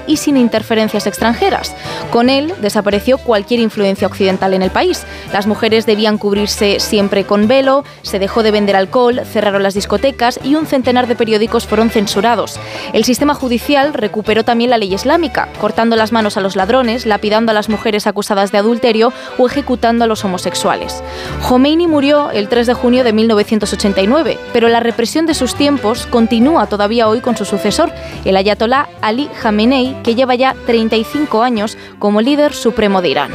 y 0.08 0.18
sin 0.18 0.36
interferencias 0.38 1.06
extranjeras. 1.06 1.76
Con 2.12 2.30
él 2.30 2.54
desapareció 2.62 3.18
cualquier 3.18 3.60
influencia 3.60 4.08
occidental 4.08 4.54
en 4.54 4.64
el 4.64 4.72
país. 4.72 5.06
Las 5.32 5.46
mujeres 5.46 5.86
debían 5.86 6.18
cubrirse 6.18 6.80
siempre 6.80 7.26
con 7.26 7.48
velo, 7.48 7.84
se 8.02 8.20
dejó 8.20 8.42
de 8.42 8.52
vender 8.52 8.76
alcohol, 8.76 9.22
cerraron 9.26 9.62
las 9.62 9.76
discotecas 9.76 10.40
y 10.44 10.56
un 10.56 10.66
centenar 10.66 11.08
de 11.08 11.16
periódicos 11.16 11.68
fueron 11.68 11.90
censurados. 11.90 12.60
El 12.94 13.04
sistema 13.04 13.36
judicial 13.36 13.94
recuperó 13.94 14.44
también 14.44 14.72
la 14.72 14.78
ley 14.78 14.94
islámica, 14.94 15.50
cortando 15.62 15.96
las 15.96 16.12
manos 16.12 16.36
a 16.38 16.42
los 16.42 16.56
ladrones, 16.56 17.06
lapidando 17.06 17.52
a 17.52 17.54
las 17.54 17.70
mujeres 17.70 18.08
acusadas 18.08 18.52
de 18.52 18.58
adulterio 18.58 19.14
o 19.38 19.48
ejecutando 19.48 20.06
a 20.06 20.08
los 20.08 20.26
homosexuales. 20.26 21.04
Khomeini 21.48 21.88
murió 21.88 22.32
el 22.32 22.50
3 22.50 22.68
de 22.68 22.74
junio 22.74 23.04
de 23.04 23.14
1989, 23.14 24.40
pero 24.52 24.68
la 24.68 24.80
represión 24.80 25.26
de 25.26 25.34
sus 25.34 25.56
tiempos 25.56 26.08
continúa 26.08 26.68
todavía 26.68 27.08
hoy 27.08 27.22
con 27.22 27.38
su 27.38 27.46
sucesor, 27.46 27.92
el 28.26 28.36
ayatolá 28.38 28.90
Ali 29.02 29.30
Khamenei, 29.44 30.02
que 30.04 30.16
lleva 30.16 30.36
ya 30.36 30.56
35 30.66 31.44
años 31.44 31.78
como 32.00 32.22
líder 32.22 32.54
supremo 32.54 33.02
de 33.02 33.10
Irán. 33.10 33.32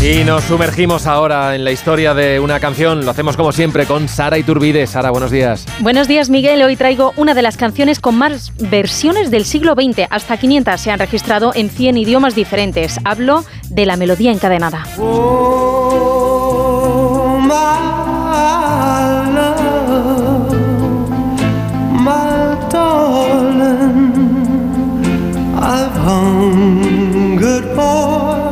Y 0.00 0.22
nos 0.22 0.44
sumergimos 0.44 1.08
ahora 1.08 1.56
en 1.56 1.64
la 1.64 1.72
historia 1.72 2.14
de 2.14 2.38
una 2.38 2.60
canción. 2.60 3.04
Lo 3.04 3.10
hacemos 3.10 3.36
como 3.36 3.50
siempre 3.50 3.84
con 3.84 4.08
Sara 4.08 4.38
Iturbide. 4.38 4.86
Sara, 4.86 5.10
buenos 5.10 5.32
días. 5.32 5.66
Buenos 5.80 6.06
días, 6.06 6.30
Miguel. 6.30 6.62
Hoy 6.62 6.76
traigo 6.76 7.12
una 7.16 7.34
de 7.34 7.42
las 7.42 7.56
canciones 7.56 7.98
con 7.98 8.16
más 8.16 8.52
versiones 8.70 9.32
del 9.32 9.44
siglo 9.44 9.74
XX. 9.74 10.06
Hasta 10.08 10.36
500 10.36 10.80
se 10.80 10.92
han 10.92 11.00
registrado 11.00 11.50
en 11.52 11.68
100 11.68 11.96
idiomas 11.96 12.36
diferentes. 12.36 13.00
Hablo 13.04 13.44
de 13.70 13.86
la 13.86 13.96
melodía 13.96 14.30
encadenada. 14.30 14.86
Oh, 14.98 15.88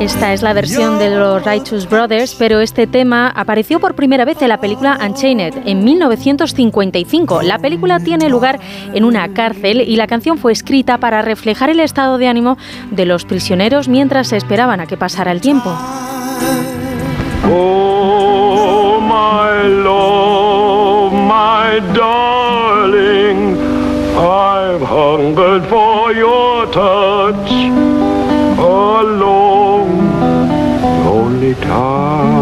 Esta 0.00 0.34
es 0.34 0.42
la 0.42 0.52
versión 0.52 0.98
de 0.98 1.08
los 1.10 1.42
Righteous 1.42 1.88
Brothers, 1.88 2.34
pero 2.34 2.60
este 2.60 2.86
tema 2.86 3.28
apareció 3.34 3.80
por 3.80 3.94
primera 3.94 4.26
vez 4.26 4.40
en 4.42 4.50
la 4.50 4.60
película 4.60 4.98
Unchained 5.02 5.54
en 5.64 5.84
1955. 5.84 7.40
La 7.42 7.58
película 7.58 7.98
tiene 7.98 8.28
lugar 8.28 8.60
en 8.92 9.04
una 9.04 9.32
cárcel 9.32 9.80
y 9.80 9.96
la 9.96 10.06
canción 10.06 10.36
fue 10.36 10.52
escrita 10.52 10.98
para 10.98 11.22
reflejar 11.22 11.70
el 11.70 11.80
estado 11.80 12.18
de 12.18 12.28
ánimo 12.28 12.58
de 12.90 13.06
los 13.06 13.24
prisioneros 13.24 13.88
mientras 13.88 14.32
esperaban 14.32 14.80
a 14.80 14.86
que 14.86 14.98
pasara 14.98 15.32
el 15.32 15.40
tiempo. 15.40 15.74
Oh, 17.50 19.00
my 19.00 19.66
love, 19.82 21.12
my 21.12 21.80
darling, 21.94 23.56
I've 24.18 24.82
hungered. 24.82 25.66
En 31.46 31.68
la 31.68 32.35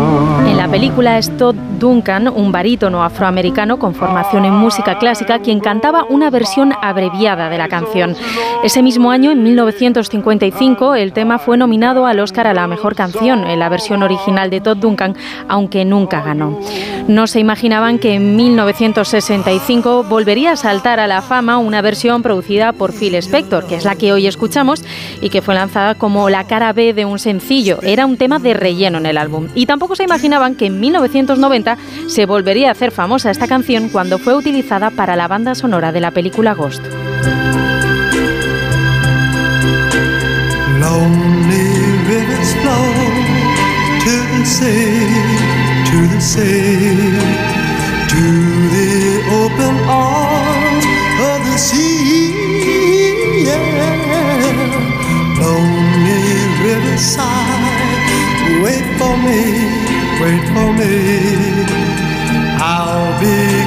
película 0.75 1.19
es 1.19 1.31
Todd 1.37 1.55
Duncan, 1.79 2.27
un 2.27 2.51
barítono 2.51 3.05
afroamericano 3.05 3.79
con 3.79 3.95
formación 3.95 4.45
en 4.45 4.55
música 4.55 4.99
clásica, 4.99 5.39
quien 5.39 5.61
cantaba 5.61 6.05
una 6.09 6.31
versión 6.31 6.73
abreviada 6.83 7.49
de 7.49 7.59
la 7.59 7.69
canción. 7.69 8.17
Ese 8.65 8.83
mismo 8.83 9.13
año, 9.13 9.31
en 9.31 9.45
1955, 9.45 10.97
el 10.97 11.13
tema 11.13 11.39
fue 11.39 11.57
nominado 11.57 12.07
al 12.07 12.19
Oscar 12.19 12.49
a 12.49 12.55
la 12.55 12.67
mejor 12.67 12.97
canción 12.97 13.47
en 13.47 13.61
la 13.61 13.69
versión 13.69 14.03
original 14.03 14.51
de 14.51 14.61
Todd 14.61 14.79
Duncan, 14.79 15.15
aunque 15.47 15.85
nunca 15.85 16.23
ganó. 16.23 16.59
No 17.07 17.29
se 17.29 17.39
imaginaban 17.39 18.01
que 18.01 18.15
en 18.15 18.35
1965 18.35 20.05
volvería 20.05 20.53
a 20.53 20.57
saltar 20.57 20.99
a 20.99 21.07
la 21.07 21.23
fama 21.23 21.59
una 21.59 21.83
versión 21.83 22.23
producida 22.23 22.73
por 22.73 22.93
Phil 22.93 23.15
Spector, 23.17 23.67
que 23.67 23.77
es 23.77 23.85
la 23.85 23.95
que 23.95 24.13
hoy 24.13 24.27
escuchamos 24.27 24.83
y 25.21 25.29
que 25.29 25.43
fue 25.43 25.55
lanzada 25.55 25.95
como 25.95 26.31
la 26.31 26.45
cara 26.45 26.73
B 26.73 26.95
de 26.95 27.05
un 27.05 27.21
sencillo. 27.21 27.79
Era 27.83 28.07
un 28.07 28.17
tema 28.17 28.41
de 28.41 28.55
relleno 28.55 28.99
en 28.99 29.07
el 29.07 29.19
álbum. 29.19 29.49
Y 29.55 29.67
tampoco 29.67 29.95
se 29.95 30.05
imaginaban 30.05 30.57
que 30.57 30.64
en 30.67 30.81
1990 30.81 31.77
se 32.07 32.27
volvería 32.27 32.69
a 32.69 32.73
hacer 32.73 32.91
famosa 32.91 33.31
esta 33.31 33.47
canción 33.47 33.89
cuando 33.89 34.19
fue 34.19 34.35
utilizada 34.35 34.91
para 34.91 35.17
la 35.17 35.29
banda 35.29 35.55
sonora 35.55 35.93
de 35.93 36.01
la 36.01 36.11
película 36.11 36.55
Ghost. 36.55 36.83
Lonely 40.81 41.75
wait 58.65 58.99
for 58.99 59.17
me, 59.19 59.84
wait 60.21 60.45
for 60.55 60.73
me. 60.73 61.65
I'll 62.61 63.21
be 63.21 63.64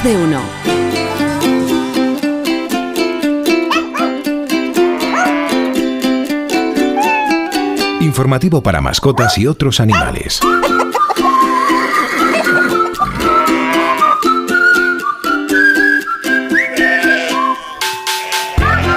Más 0.00 0.04
de 0.04 0.16
uno. 0.16 0.40
Informativo 8.00 8.62
para 8.62 8.80
mascotas 8.80 9.36
y 9.36 9.46
otros 9.46 9.80
animales. 9.80 10.40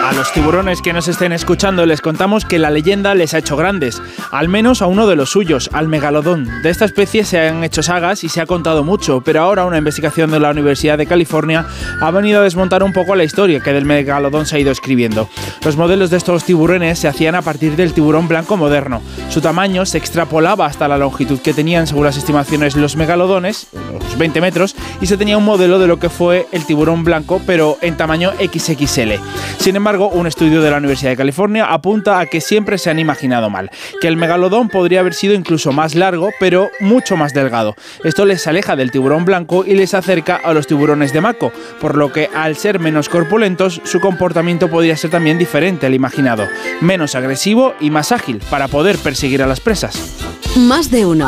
A 0.03 0.13
los 0.13 0.31
tiburones 0.31 0.81
que 0.81 0.93
nos 0.93 1.07
estén 1.07 1.33
escuchando 1.33 1.85
les 1.85 1.99
contamos 2.01 2.45
que 2.45 2.59
la 2.59 2.69
leyenda 2.69 3.13
les 3.13 3.33
ha 3.33 3.39
hecho 3.39 3.57
grandes, 3.57 4.01
al 4.33 4.49
menos 4.49 4.81
a 4.81 4.87
uno 4.87 5.05
de 5.05 5.15
los 5.15 5.29
suyos, 5.29 5.69
al 5.73 5.87
megalodón. 5.87 6.49
De 6.63 6.71
esta 6.71 6.85
especie 6.85 7.23
se 7.23 7.39
han 7.39 7.63
hecho 7.63 7.83
sagas 7.83 8.23
y 8.23 8.29
se 8.29 8.41
ha 8.41 8.47
contado 8.47 8.83
mucho, 8.83 9.21
pero 9.21 9.43
ahora 9.43 9.63
una 9.63 9.77
investigación 9.77 10.31
de 10.31 10.39
la 10.39 10.49
Universidad 10.49 10.97
de 10.97 11.05
California 11.05 11.67
ha 12.01 12.09
venido 12.09 12.41
a 12.41 12.43
desmontar 12.43 12.81
un 12.81 12.93
poco 12.93 13.15
la 13.15 13.23
historia 13.23 13.59
que 13.59 13.71
del 13.73 13.85
megalodón 13.85 14.47
se 14.47 14.55
ha 14.55 14.59
ido 14.59 14.71
escribiendo. 14.71 15.29
Los 15.63 15.77
modelos 15.77 16.09
de 16.09 16.17
estos 16.17 16.45
tiburones 16.45 16.97
se 16.97 17.07
hacían 17.07 17.35
a 17.35 17.43
partir 17.43 17.75
del 17.75 17.93
tiburón 17.93 18.27
blanco 18.27 18.57
moderno. 18.57 19.03
Su 19.29 19.39
tamaño 19.39 19.85
se 19.85 19.99
extrapolaba 19.99 20.65
hasta 20.65 20.87
la 20.87 20.97
longitud 20.97 21.39
que 21.39 21.53
tenían, 21.53 21.85
según 21.85 22.05
las 22.05 22.17
estimaciones, 22.17 22.75
los 22.75 22.95
megalodones, 22.95 23.67
unos 23.71 24.17
20 24.17 24.41
metros, 24.41 24.75
y 24.99 25.05
se 25.05 25.15
tenía 25.15 25.37
un 25.37 25.45
modelo 25.45 25.77
de 25.77 25.85
lo 25.85 25.99
que 25.99 26.09
fue 26.09 26.47
el 26.51 26.65
tiburón 26.65 27.03
blanco, 27.03 27.39
pero 27.45 27.77
en 27.81 27.97
tamaño 27.97 28.31
XXL. 28.31 29.11
Sin 29.59 29.75
embargo, 29.75 30.09
un 30.09 30.25
estudio 30.25 30.63
de 30.63 30.71
la 30.71 30.77
Universidad 30.77 31.11
de 31.11 31.17
California 31.17 31.65
apunta 31.65 32.17
a 32.17 32.25
que 32.25 32.41
siempre 32.41 32.79
se 32.79 32.89
han 32.89 32.97
imaginado 32.97 33.51
mal, 33.51 33.69
que 34.01 34.07
el 34.07 34.22
megalodón 34.23 34.69
podría 34.69 35.01
haber 35.01 35.13
sido 35.13 35.33
incluso 35.33 35.73
más 35.73 35.95
largo, 35.95 36.29
pero 36.39 36.71
mucho 36.79 37.17
más 37.17 37.33
delgado. 37.33 37.75
Esto 38.05 38.25
les 38.25 38.47
aleja 38.47 38.77
del 38.77 38.89
tiburón 38.89 39.25
blanco 39.25 39.65
y 39.65 39.75
les 39.75 39.93
acerca 39.93 40.37
a 40.37 40.53
los 40.53 40.65
tiburones 40.65 41.11
de 41.11 41.19
Mako, 41.19 41.51
por 41.81 41.97
lo 41.97 42.13
que 42.13 42.29
al 42.33 42.55
ser 42.55 42.79
menos 42.79 43.09
corpulentos, 43.09 43.81
su 43.83 43.99
comportamiento 43.99 44.69
podría 44.69 44.95
ser 44.95 45.11
también 45.11 45.37
diferente 45.37 45.87
al 45.87 45.93
imaginado, 45.93 46.47
menos 46.79 47.15
agresivo 47.15 47.73
y 47.81 47.89
más 47.89 48.13
ágil 48.13 48.39
para 48.49 48.69
poder 48.69 48.97
perseguir 48.97 49.43
a 49.43 49.47
las 49.47 49.59
presas. 49.59 50.15
Más 50.55 50.89
de 50.89 51.05
uno. 51.05 51.27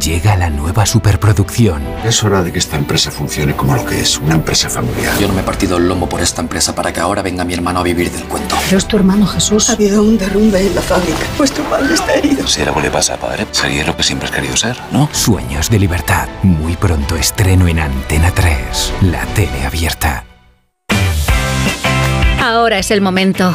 Llega 0.00 0.36
la 0.36 0.50
nueva 0.50 0.86
superproducción. 0.86 1.82
Es 2.04 2.24
hora 2.24 2.42
de 2.42 2.52
que 2.52 2.58
esta 2.58 2.76
empresa 2.76 3.10
funcione 3.10 3.54
como 3.54 3.76
lo 3.76 3.84
que 3.84 4.00
es, 4.00 4.18
una 4.18 4.34
empresa 4.34 4.68
familiar. 4.68 5.16
Yo 5.18 5.28
no 5.28 5.34
me 5.34 5.42
he 5.42 5.44
partido 5.44 5.76
el 5.76 5.88
lomo 5.88 6.08
por 6.08 6.20
esta 6.20 6.40
empresa 6.42 6.74
para 6.74 6.92
que 6.92 7.00
ahora 7.00 7.22
venga 7.22 7.44
mi 7.44 7.54
hermano 7.54 7.80
a 7.80 7.82
vivir 7.82 8.10
del 8.10 8.24
cuento. 8.24 8.56
Pero 8.64 8.78
es 8.78 8.88
tu 8.88 8.96
hermano 8.96 9.26
Jesús. 9.26 9.70
Ha 9.70 9.74
habido 9.74 10.02
un 10.02 10.18
derrumbe 10.18 10.66
en 10.66 10.74
la 10.74 10.82
fábrica. 10.82 11.20
Vuestro 11.38 11.64
padre 11.64 11.94
está 11.94 12.14
herido. 12.14 12.46
Si 12.46 12.62
algo 12.62 12.80
le 12.80 12.90
pasa 12.90 13.14
a 13.14 13.16
padre, 13.18 13.46
sería 13.52 13.84
lo 13.84 13.96
que 13.96 14.02
siempre 14.02 14.28
has 14.28 14.34
querido 14.34 14.56
ser, 14.56 14.76
¿no? 14.90 15.08
Sueños 15.12 15.70
de 15.70 15.78
libertad. 15.78 16.28
Muy 16.42 16.76
pronto 16.76 17.16
estreno 17.16 17.68
en 17.68 17.78
Antena 17.78 18.32
3, 18.32 18.92
la 19.02 19.24
tele 19.26 19.64
abierta. 19.64 20.24
Ahora 22.40 22.78
es 22.78 22.90
el 22.90 23.00
momento. 23.00 23.54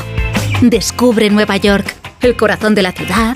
Descubre 0.62 1.30
Nueva 1.30 1.58
York, 1.58 1.96
el 2.22 2.36
corazón 2.36 2.76
de 2.76 2.82
la 2.82 2.92
ciudad, 2.92 3.36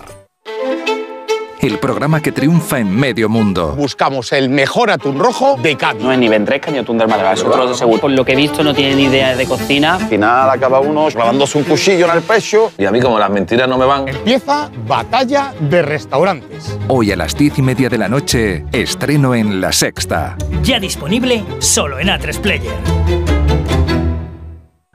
El 1.61 1.77
programa 1.77 2.23
que 2.23 2.31
triunfa 2.31 2.79
en 2.79 2.89
medio 2.89 3.29
mundo. 3.29 3.75
Buscamos 3.75 4.33
el 4.33 4.49
mejor 4.49 4.89
atún 4.89 5.19
rojo 5.19 5.57
de 5.61 5.77
Cádiz. 5.77 6.01
No 6.01 6.11
es 6.11 6.17
ni 6.17 6.27
ventresca 6.27 6.71
ni 6.71 6.79
atún 6.79 6.97
del 6.97 7.07
Málaga, 7.07 7.33
es 7.33 7.43
otro 7.43 7.69
de 7.69 7.75
seguro. 7.75 8.01
Por 8.01 8.09
lo 8.09 8.25
que 8.25 8.31
he 8.31 8.35
visto 8.35 8.63
no 8.63 8.73
tiene 8.73 8.95
ni 8.95 9.03
idea 9.03 9.35
de 9.35 9.45
cocina. 9.45 9.95
Al 9.95 10.07
final 10.07 10.49
acaba 10.49 10.79
uno 10.79 11.07
clavándose 11.09 11.59
un 11.59 11.63
cuchillo 11.65 12.09
en 12.09 12.17
el 12.17 12.23
pecho. 12.23 12.71
Y 12.79 12.85
a 12.85 12.91
mí 12.91 12.99
como 12.99 13.19
las 13.19 13.29
mentiras 13.29 13.69
no 13.69 13.77
me 13.77 13.85
van. 13.85 14.07
Empieza 14.07 14.71
Batalla 14.87 15.53
de 15.59 15.83
Restaurantes. 15.83 16.79
Hoy 16.87 17.11
a 17.11 17.15
las 17.15 17.37
diez 17.37 17.55
y 17.59 17.61
media 17.61 17.89
de 17.89 17.99
la 17.99 18.09
noche, 18.09 18.65
estreno 18.71 19.35
en 19.35 19.61
La 19.61 19.71
Sexta. 19.71 20.37
Ya 20.63 20.79
disponible 20.79 21.43
solo 21.59 21.99
en 21.99 22.07
A3 22.07 22.39
Player. 22.39 22.73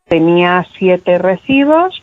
Tenía 0.08 0.66
siete 0.78 1.18
recibos 1.18 2.02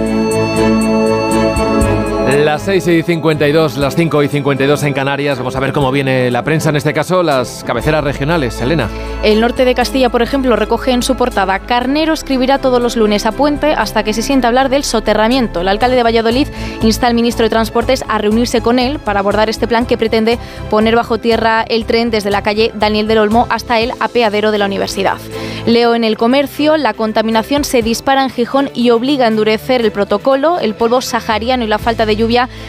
Las 2.37 2.61
6 2.63 2.87
y 2.87 3.03
52, 3.03 3.77
las 3.77 3.95
5 3.95 4.23
y 4.23 4.27
52 4.29 4.83
en 4.83 4.93
Canarias. 4.93 5.37
Vamos 5.37 5.55
a 5.57 5.59
ver 5.59 5.73
cómo 5.73 5.91
viene 5.91 6.31
la 6.31 6.43
prensa, 6.43 6.69
en 6.69 6.77
este 6.77 6.93
caso 6.93 7.23
las 7.23 7.63
cabeceras 7.65 8.05
regionales. 8.05 8.61
Elena. 8.61 8.89
El 9.21 9.41
norte 9.41 9.65
de 9.65 9.75
Castilla, 9.75 10.09
por 10.09 10.21
ejemplo, 10.21 10.55
recoge 10.55 10.91
en 10.91 11.03
su 11.03 11.17
portada 11.17 11.59
Carnero 11.59 12.13
escribirá 12.13 12.59
todos 12.59 12.81
los 12.81 12.95
lunes 12.95 13.25
a 13.25 13.33
Puente 13.33 13.73
hasta 13.73 14.03
que 14.03 14.13
se 14.13 14.21
sienta 14.21 14.47
hablar 14.47 14.69
del 14.69 14.85
soterramiento. 14.85 15.59
El 15.59 15.67
alcalde 15.67 15.97
de 15.97 16.03
Valladolid 16.03 16.47
insta 16.81 17.07
al 17.07 17.15
ministro 17.15 17.43
de 17.43 17.49
Transportes 17.49 18.03
a 18.07 18.17
reunirse 18.17 18.61
con 18.61 18.79
él 18.79 18.99
para 18.99 19.19
abordar 19.19 19.49
este 19.49 19.67
plan 19.67 19.85
que 19.85 19.97
pretende 19.97 20.39
poner 20.69 20.95
bajo 20.95 21.17
tierra 21.17 21.63
el 21.67 21.85
tren 21.85 22.11
desde 22.11 22.31
la 22.31 22.43
calle 22.43 22.71
Daniel 22.73 23.07
del 23.07 23.17
Olmo 23.17 23.45
hasta 23.49 23.79
el 23.79 23.91
apeadero 23.99 24.51
de 24.51 24.57
la 24.57 24.67
universidad. 24.67 25.17
Leo 25.65 25.93
en 25.93 26.03
el 26.03 26.17
comercio, 26.17 26.77
la 26.77 26.93
contaminación 26.93 27.63
se 27.65 27.83
dispara 27.83 28.23
en 28.23 28.29
Gijón 28.29 28.69
y 28.73 28.89
obliga 28.89 29.25
a 29.25 29.27
endurecer 29.27 29.81
el 29.81 29.91
protocolo. 29.91 30.59
El 30.59 30.73
polvo 30.73 31.01
sahariano 31.01 31.63
y 31.63 31.67
la 31.67 31.77
falta 31.77 32.05
de 32.07 32.15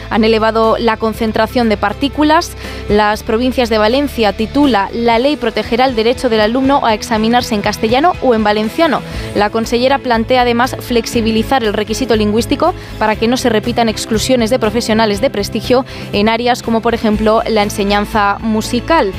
han 0.09 0.23
elevado 0.23 0.77
la 0.79 0.97
concentración 0.97 1.69
de 1.69 1.77
partículas. 1.77 2.55
Las 2.89 3.23
provincias 3.23 3.69
de 3.69 3.77
Valencia 3.77 4.33
titula 4.33 4.89
La 4.93 5.19
ley 5.19 5.35
protegerá 5.35 5.85
el 5.85 5.95
derecho 5.95 6.29
del 6.29 6.41
alumno 6.41 6.85
a 6.85 6.93
examinarse 6.93 7.55
en 7.55 7.61
castellano 7.61 8.13
o 8.21 8.35
en 8.35 8.43
valenciano. 8.43 9.01
La 9.35 9.49
consellera 9.49 9.99
plantea 9.99 10.41
además 10.41 10.75
flexibilizar 10.79 11.63
el 11.63 11.73
requisito 11.73 12.15
lingüístico 12.15 12.73
para 12.99 13.15
que 13.15 13.27
no 13.27 13.37
se 13.37 13.49
repitan 13.49 13.89
exclusiones 13.89 14.49
de 14.49 14.59
profesionales 14.59 15.21
de 15.21 15.29
prestigio 15.29 15.85
en 16.11 16.29
áreas 16.29 16.63
como 16.63 16.81
por 16.81 16.93
ejemplo 16.93 17.41
la 17.47 17.63
enseñanza 17.63 18.37
musical. 18.39 19.11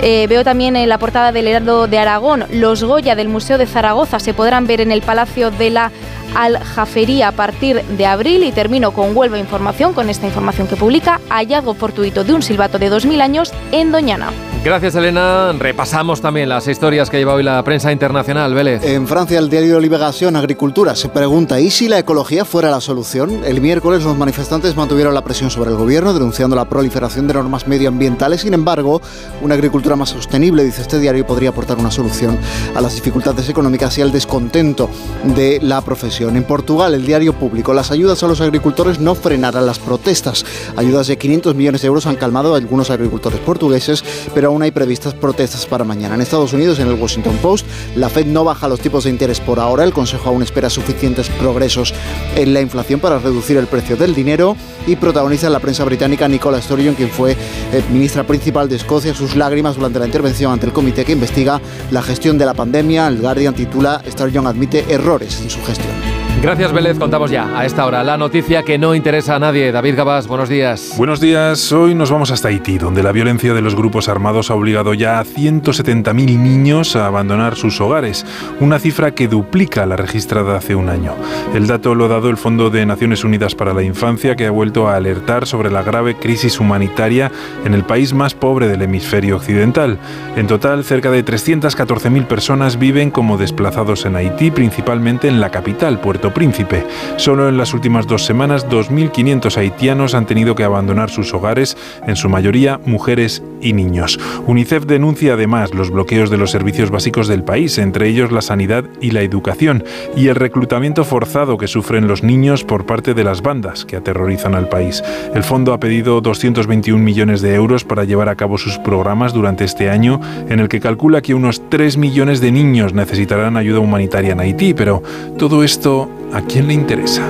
Eh, 0.00 0.26
veo 0.28 0.42
también 0.42 0.74
en 0.74 0.88
la 0.88 0.98
portada 0.98 1.32
del 1.32 1.46
Heraldo 1.46 1.86
de 1.86 1.98
Aragón, 1.98 2.44
los 2.50 2.82
Goya 2.82 3.14
del 3.14 3.28
Museo 3.28 3.58
de 3.58 3.66
Zaragoza 3.66 4.18
se 4.18 4.34
podrán 4.34 4.66
ver 4.66 4.80
en 4.80 4.90
el 4.90 5.02
Palacio 5.02 5.50
de 5.50 5.70
la 5.70 5.92
Aljafería 6.34 7.28
a 7.28 7.32
partir 7.32 7.82
de 7.82 8.06
abril 8.06 8.44
y 8.44 8.52
termino 8.52 8.92
con 8.92 9.16
Huelva 9.16 9.38
Información, 9.38 9.92
con 9.92 10.10
esta 10.10 10.26
información 10.26 10.66
que 10.68 10.76
publica 10.76 11.20
hallazgo 11.28 11.74
fortuito 11.74 12.24
de 12.24 12.34
un 12.34 12.42
silbato 12.42 12.78
de 12.78 12.90
2.000 12.90 13.20
años 13.20 13.52
en 13.72 13.92
Doñana. 13.92 14.30
Gracias, 14.64 14.94
Elena. 14.94 15.52
Repasamos 15.58 16.20
también 16.20 16.48
las 16.48 16.68
historias 16.68 17.10
que 17.10 17.18
lleva 17.18 17.34
hoy 17.34 17.42
la 17.42 17.64
prensa 17.64 17.90
internacional, 17.90 18.54
Vélez. 18.54 18.84
En 18.84 19.08
Francia, 19.08 19.40
el 19.40 19.50
diario 19.50 19.80
Liberación 19.80 20.36
Agricultura 20.36 20.94
se 20.94 21.08
pregunta: 21.08 21.58
¿y 21.58 21.68
si 21.68 21.88
la 21.88 21.98
ecología 21.98 22.44
fuera 22.44 22.70
la 22.70 22.80
solución? 22.80 23.42
El 23.44 23.60
miércoles, 23.60 24.04
los 24.04 24.16
manifestantes 24.16 24.76
mantuvieron 24.76 25.14
la 25.14 25.24
presión 25.24 25.50
sobre 25.50 25.70
el 25.70 25.76
gobierno, 25.76 26.14
denunciando 26.14 26.54
la 26.54 26.66
proliferación 26.66 27.26
de 27.26 27.34
normas 27.34 27.66
medioambientales. 27.66 28.42
Sin 28.42 28.54
embargo, 28.54 29.02
una 29.40 29.56
agricultura 29.56 29.96
más 29.96 30.10
sostenible, 30.10 30.62
dice 30.62 30.82
este 30.82 31.00
diario, 31.00 31.26
podría 31.26 31.48
aportar 31.48 31.78
una 31.78 31.90
solución 31.90 32.38
a 32.76 32.80
las 32.80 32.94
dificultades 32.94 33.48
económicas 33.48 33.98
y 33.98 34.02
al 34.02 34.12
descontento 34.12 34.88
de 35.24 35.58
la 35.60 35.80
profesión. 35.80 36.36
En 36.36 36.44
Portugal, 36.44 36.94
el 36.94 37.04
diario 37.04 37.32
público: 37.32 37.74
las 37.74 37.90
ayudas 37.90 38.22
a 38.22 38.28
los 38.28 38.40
agricultores 38.40 39.00
no 39.00 39.16
frenarán 39.16 39.66
las 39.66 39.80
protestas. 39.80 40.46
Ayudas 40.76 41.08
de 41.08 41.18
500 41.18 41.56
millones 41.56 41.82
de 41.82 41.88
euros 41.88 42.06
han 42.06 42.14
calmado 42.14 42.54
a 42.54 42.58
algunos 42.58 42.90
agricultores 42.90 43.40
portugueses, 43.40 44.04
pero 44.32 44.51
aún 44.52 44.62
hay 44.62 44.70
previstas 44.70 45.14
protestas 45.14 45.66
para 45.66 45.84
mañana. 45.84 46.14
En 46.14 46.20
Estados 46.20 46.52
Unidos, 46.52 46.78
en 46.78 46.88
el 46.88 46.94
Washington 46.94 47.36
Post, 47.42 47.66
la 47.96 48.08
Fed 48.08 48.26
no 48.26 48.44
baja 48.44 48.68
los 48.68 48.80
tipos 48.80 49.04
de 49.04 49.10
interés 49.10 49.40
por 49.40 49.58
ahora. 49.58 49.84
El 49.84 49.92
Consejo 49.92 50.28
aún 50.28 50.42
espera 50.42 50.70
suficientes 50.70 51.28
progresos 51.30 51.94
en 52.36 52.54
la 52.54 52.60
inflación 52.60 53.00
para 53.00 53.18
reducir 53.18 53.56
el 53.56 53.66
precio 53.66 53.96
del 53.96 54.14
dinero 54.14 54.56
y 54.86 54.96
protagoniza 54.96 55.48
la 55.50 55.60
prensa 55.60 55.84
británica 55.84 56.28
Nicola 56.28 56.60
Sturgeon, 56.60 56.94
quien 56.94 57.10
fue 57.10 57.32
eh, 57.32 57.82
ministra 57.90 58.24
principal 58.24 58.68
de 58.68 58.76
Escocia, 58.76 59.14
sus 59.14 59.36
lágrimas 59.36 59.76
durante 59.76 59.98
la 59.98 60.06
intervención 60.06 60.52
ante 60.52 60.66
el 60.66 60.72
comité 60.72 61.04
que 61.04 61.12
investiga 61.12 61.60
la 61.90 62.02
gestión 62.02 62.38
de 62.38 62.46
la 62.46 62.54
pandemia. 62.54 63.08
El 63.08 63.18
Guardian 63.18 63.54
titula 63.54 64.02
Sturgeon 64.08 64.46
admite 64.46 64.84
errores 64.92 65.40
en 65.40 65.50
su 65.50 65.62
gestión. 65.64 66.21
Gracias, 66.42 66.72
Vélez. 66.72 66.98
Contamos 66.98 67.30
ya 67.30 67.56
a 67.56 67.64
esta 67.64 67.86
hora 67.86 68.02
la 68.02 68.16
noticia 68.16 68.64
que 68.64 68.76
no 68.76 68.96
interesa 68.96 69.36
a 69.36 69.38
nadie. 69.38 69.70
David 69.70 69.94
Gabás, 69.94 70.26
buenos 70.26 70.48
días. 70.48 70.92
Buenos 70.96 71.20
días. 71.20 71.70
Hoy 71.70 71.94
nos 71.94 72.10
vamos 72.10 72.32
hasta 72.32 72.48
Haití, 72.48 72.78
donde 72.78 73.04
la 73.04 73.12
violencia 73.12 73.54
de 73.54 73.62
los 73.62 73.76
grupos 73.76 74.08
armados 74.08 74.50
ha 74.50 74.56
obligado 74.56 74.92
ya 74.92 75.20
a 75.20 75.24
170.000 75.24 76.12
niños 76.12 76.96
a 76.96 77.06
abandonar 77.06 77.54
sus 77.54 77.80
hogares, 77.80 78.26
una 78.58 78.80
cifra 78.80 79.12
que 79.12 79.28
duplica 79.28 79.86
la 79.86 79.94
registrada 79.94 80.56
hace 80.56 80.74
un 80.74 80.88
año. 80.88 81.14
El 81.54 81.68
dato 81.68 81.94
lo 81.94 82.06
ha 82.06 82.08
dado 82.08 82.28
el 82.28 82.36
Fondo 82.36 82.70
de 82.70 82.86
Naciones 82.86 83.22
Unidas 83.22 83.54
para 83.54 83.72
la 83.72 83.84
Infancia, 83.84 84.34
que 84.34 84.46
ha 84.46 84.50
vuelto 84.50 84.88
a 84.88 84.96
alertar 84.96 85.46
sobre 85.46 85.70
la 85.70 85.84
grave 85.84 86.16
crisis 86.16 86.58
humanitaria 86.58 87.30
en 87.64 87.72
el 87.72 87.84
país 87.84 88.14
más 88.14 88.34
pobre 88.34 88.66
del 88.66 88.82
hemisferio 88.82 89.36
occidental. 89.36 89.96
En 90.34 90.48
total, 90.48 90.82
cerca 90.82 91.12
de 91.12 91.24
314.000 91.24 92.26
personas 92.26 92.80
viven 92.80 93.12
como 93.12 93.38
desplazados 93.38 94.06
en 94.06 94.16
Haití, 94.16 94.50
principalmente 94.50 95.28
en 95.28 95.40
la 95.40 95.50
capital, 95.50 96.00
Puerto 96.00 96.31
Príncipe. 96.32 96.84
Solo 97.16 97.48
en 97.48 97.56
las 97.56 97.74
últimas 97.74 98.06
dos 98.06 98.24
semanas, 98.24 98.68
2.500 98.68 99.56
haitianos 99.56 100.14
han 100.14 100.26
tenido 100.26 100.54
que 100.54 100.64
abandonar 100.64 101.10
sus 101.10 101.32
hogares, 101.34 101.76
en 102.06 102.16
su 102.16 102.28
mayoría 102.28 102.80
mujeres 102.84 103.42
y 103.60 103.72
niños. 103.72 104.18
UNICEF 104.46 104.86
denuncia 104.86 105.34
además 105.34 105.74
los 105.74 105.90
bloqueos 105.90 106.30
de 106.30 106.38
los 106.38 106.50
servicios 106.50 106.90
básicos 106.90 107.28
del 107.28 107.44
país, 107.44 107.78
entre 107.78 108.08
ellos 108.08 108.32
la 108.32 108.42
sanidad 108.42 108.84
y 109.00 109.12
la 109.12 109.22
educación, 109.22 109.84
y 110.16 110.28
el 110.28 110.34
reclutamiento 110.34 111.04
forzado 111.04 111.58
que 111.58 111.68
sufren 111.68 112.08
los 112.08 112.22
niños 112.22 112.64
por 112.64 112.86
parte 112.86 113.14
de 113.14 113.24
las 113.24 113.42
bandas 113.42 113.84
que 113.84 113.96
aterrorizan 113.96 114.54
al 114.54 114.68
país. 114.68 115.02
El 115.34 115.44
fondo 115.44 115.72
ha 115.72 115.80
pedido 115.80 116.20
221 116.20 117.02
millones 117.02 117.40
de 117.40 117.54
euros 117.54 117.84
para 117.84 118.04
llevar 118.04 118.28
a 118.28 118.36
cabo 118.36 118.58
sus 118.58 118.78
programas 118.78 119.32
durante 119.32 119.64
este 119.64 119.90
año, 119.90 120.20
en 120.48 120.60
el 120.60 120.68
que 120.68 120.80
calcula 120.80 121.22
que 121.22 121.34
unos 121.34 121.62
3 121.68 121.96
millones 121.96 122.40
de 122.40 122.52
niños 122.52 122.92
necesitarán 122.92 123.56
ayuda 123.56 123.80
humanitaria 123.80 124.32
en 124.32 124.40
Haití, 124.40 124.74
pero 124.74 125.02
todo 125.38 125.62
esto 125.62 126.08
¿A 126.32 126.40
quién 126.40 126.66
le 126.66 126.74
interesa? 126.74 127.28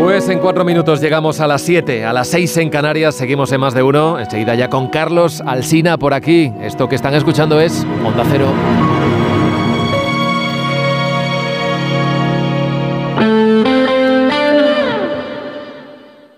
Pues 0.00 0.28
en 0.28 0.40
cuatro 0.40 0.64
minutos 0.64 1.00
llegamos 1.00 1.38
a 1.40 1.46
las 1.46 1.62
7, 1.62 2.04
a 2.04 2.12
las 2.12 2.28
6 2.28 2.56
en 2.58 2.68
Canarias, 2.68 3.14
seguimos 3.14 3.52
en 3.52 3.60
más 3.60 3.74
de 3.74 3.82
uno, 3.82 4.18
enseguida 4.18 4.56
ya 4.56 4.68
con 4.68 4.88
Carlos 4.88 5.40
Alsina 5.46 5.98
por 5.98 6.14
aquí. 6.14 6.52
Esto 6.60 6.88
que 6.88 6.96
están 6.96 7.14
escuchando 7.14 7.60
es 7.60 7.86
Onda 8.04 8.24
Cero. 8.28 8.52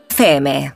CM. 0.09 0.75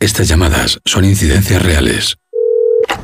Estas 0.00 0.28
llamadas 0.28 0.80
son 0.84 1.04
incidencias 1.04 1.62
reales. 1.62 2.18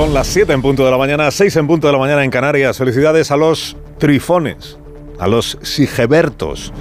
Son 0.00 0.14
las 0.14 0.28
7 0.28 0.54
en 0.54 0.62
punto 0.62 0.82
de 0.82 0.90
la 0.90 0.96
mañana, 0.96 1.30
6 1.30 1.56
en 1.56 1.66
punto 1.66 1.86
de 1.86 1.92
la 1.92 1.98
mañana 1.98 2.24
en 2.24 2.30
Canarias. 2.30 2.78
Felicidades 2.78 3.30
a 3.30 3.36
los 3.36 3.76
trifones, 3.98 4.78
a 5.18 5.28
los 5.28 5.58
sigebertos, 5.60 6.72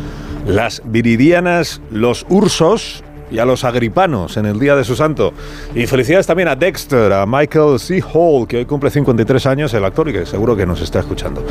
las 0.47 0.81
viridianas, 0.85 1.81
los 1.91 2.25
ursos 2.29 3.03
y 3.29 3.39
a 3.39 3.45
los 3.45 3.65
agripanos 3.65 4.37
en 4.37 4.45
el 4.45 4.57
día 4.57 4.77
de 4.77 4.85
su 4.85 4.95
santo. 4.95 5.33
Y 5.75 5.85
felicidades 5.85 6.27
también 6.27 6.47
a 6.47 6.55
Dexter, 6.55 7.11
a 7.11 7.25
Michael 7.25 7.77
C. 7.77 8.01
Hall, 8.01 8.47
que 8.47 8.55
hoy 8.55 8.65
cumple 8.65 8.89
53 8.89 9.45
años, 9.47 9.73
el 9.73 9.83
actor 9.83 10.07
y 10.07 10.13
que 10.13 10.25
seguro 10.25 10.55
que 10.55 10.65
nos 10.65 10.79
está 10.79 11.01
escuchando. 11.01 11.45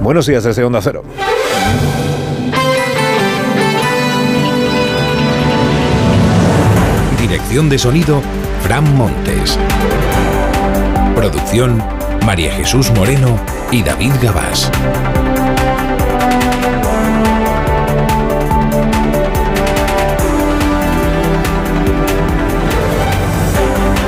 Buenos 0.00 0.24
días 0.24 0.44
desde 0.44 0.62
Onda 0.62 0.80
Cero. 0.80 1.02
Dirección 7.20 7.68
de 7.68 7.76
sonido, 7.76 8.22
Fran 8.62 8.96
Montes. 8.96 9.58
Producción, 11.18 11.82
María 12.24 12.54
Jesús 12.54 12.92
Moreno 12.92 13.40
y 13.72 13.82
David 13.82 14.12
Gabás. 14.22 14.70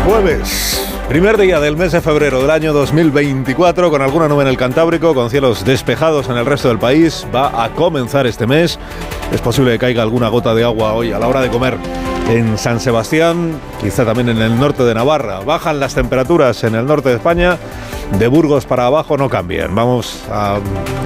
Jueves, 0.07 0.90
primer 1.11 1.37
día 1.39 1.59
del 1.59 1.77
mes 1.77 1.91
de 1.91 2.01
febrero 2.01 2.41
del 2.41 2.51
año 2.51 2.73
2024, 2.73 3.91
con 3.91 4.01
alguna 4.01 4.29
nube 4.29 4.43
en 4.43 4.49
el 4.49 4.57
Cantábrico, 4.57 5.13
con 5.13 5.29
cielos 5.29 5.65
despejados 5.65 6.29
en 6.29 6.37
el 6.37 6.47
resto 6.47 6.69
del 6.69 6.79
país. 6.79 7.27
Va 7.35 7.65
a 7.65 7.71
comenzar 7.71 8.29
este 8.29 8.47
mes. 8.47 8.79
Es 9.33 9.41
posible 9.41 9.73
que 9.73 9.81
caiga 9.81 10.03
alguna 10.03 10.29
gota 10.29 10.55
de 10.55 10.63
agua 10.63 10.93
hoy 10.93 11.11
a 11.11 11.19
la 11.19 11.27
hora 11.27 11.41
de 11.41 11.51
comer 11.51 11.77
en 12.29 12.57
San 12.57 12.79
Sebastián, 12.79 13.59
quizá 13.81 14.05
también 14.05 14.29
en 14.29 14.39
el 14.39 14.57
norte 14.57 14.85
de 14.85 14.95
Navarra. 14.95 15.41
Bajan 15.41 15.81
las 15.81 15.97
temperaturas 15.97 16.63
en 16.63 16.77
el 16.77 16.87
norte 16.87 17.09
de 17.09 17.17
España. 17.17 17.59
De 18.17 18.29
Burgos 18.29 18.65
para 18.65 18.87
abajo 18.87 19.17
no 19.17 19.29
cambian. 19.29 19.75
Vamos 19.75 20.23
a 20.31 20.61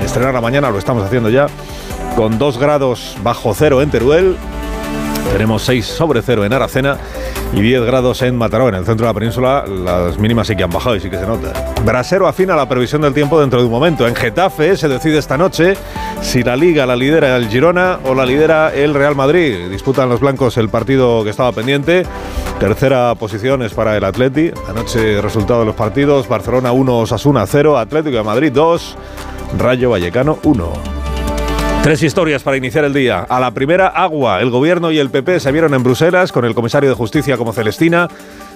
estrenar 0.04 0.34
la 0.34 0.42
mañana, 0.42 0.68
lo 0.68 0.76
estamos 0.76 1.02
haciendo 1.02 1.30
ya, 1.30 1.46
con 2.14 2.36
2 2.36 2.58
grados 2.58 3.16
bajo 3.22 3.54
cero 3.54 3.80
en 3.80 3.90
Teruel. 3.90 4.36
Tenemos 5.32 5.62
6 5.64 5.84
sobre 5.84 6.22
cero 6.22 6.44
en 6.44 6.52
Aracena 6.52 6.96
y 7.52 7.60
10 7.60 7.82
grados 7.82 8.22
en 8.22 8.36
Mataró, 8.36 8.68
en 8.68 8.76
el 8.76 8.84
centro 8.84 9.06
de 9.06 9.12
la 9.12 9.18
península. 9.18 9.64
Las 9.66 10.18
mínimas 10.18 10.46
sí 10.46 10.56
que 10.56 10.62
han 10.62 10.70
bajado 10.70 10.96
y 10.96 11.00
sí 11.00 11.10
que 11.10 11.18
se 11.18 11.26
nota. 11.26 11.52
Brasero 11.84 12.28
afina 12.28 12.54
la 12.54 12.68
previsión 12.68 13.02
del 13.02 13.14
tiempo 13.14 13.40
dentro 13.40 13.58
de 13.58 13.66
un 13.66 13.70
momento. 13.70 14.06
En 14.06 14.14
Getafe 14.14 14.76
se 14.76 14.88
decide 14.88 15.18
esta 15.18 15.36
noche 15.36 15.74
si 16.22 16.42
la 16.42 16.56
Liga 16.56 16.86
la 16.86 16.96
lidera 16.96 17.36
el 17.36 17.48
Girona 17.48 17.98
o 18.04 18.14
la 18.14 18.24
lidera 18.24 18.72
el 18.74 18.94
Real 18.94 19.14
Madrid. 19.14 19.68
Disputan 19.70 20.08
los 20.08 20.20
blancos 20.20 20.56
el 20.56 20.68
partido 20.68 21.24
que 21.24 21.30
estaba 21.30 21.52
pendiente. 21.52 22.04
Tercera 22.60 23.14
posición 23.16 23.62
es 23.62 23.74
para 23.74 23.96
el 23.96 24.04
Atleti. 24.04 24.52
Anoche 24.68 25.20
resultado 25.20 25.60
de 25.60 25.66
los 25.66 25.74
partidos. 25.74 26.28
Barcelona 26.28 26.72
1, 26.72 26.98
Osasuna 26.98 27.46
0, 27.46 27.78
Atlético 27.78 28.16
de 28.16 28.22
Madrid 28.22 28.52
2, 28.52 28.96
Rayo 29.58 29.90
Vallecano 29.90 30.38
1. 30.44 31.03
Tres 31.84 32.02
historias 32.02 32.42
para 32.42 32.56
iniciar 32.56 32.86
el 32.86 32.94
día. 32.94 33.26
A 33.28 33.38
la 33.38 33.50
primera, 33.50 33.88
agua. 33.88 34.40
El 34.40 34.48
gobierno 34.48 34.90
y 34.90 34.98
el 34.98 35.10
PP 35.10 35.38
se 35.38 35.52
vieron 35.52 35.74
en 35.74 35.82
Bruselas 35.82 36.32
con 36.32 36.46
el 36.46 36.54
comisario 36.54 36.88
de 36.88 36.96
Justicia 36.96 37.36
como 37.36 37.52
Celestina. 37.52 38.08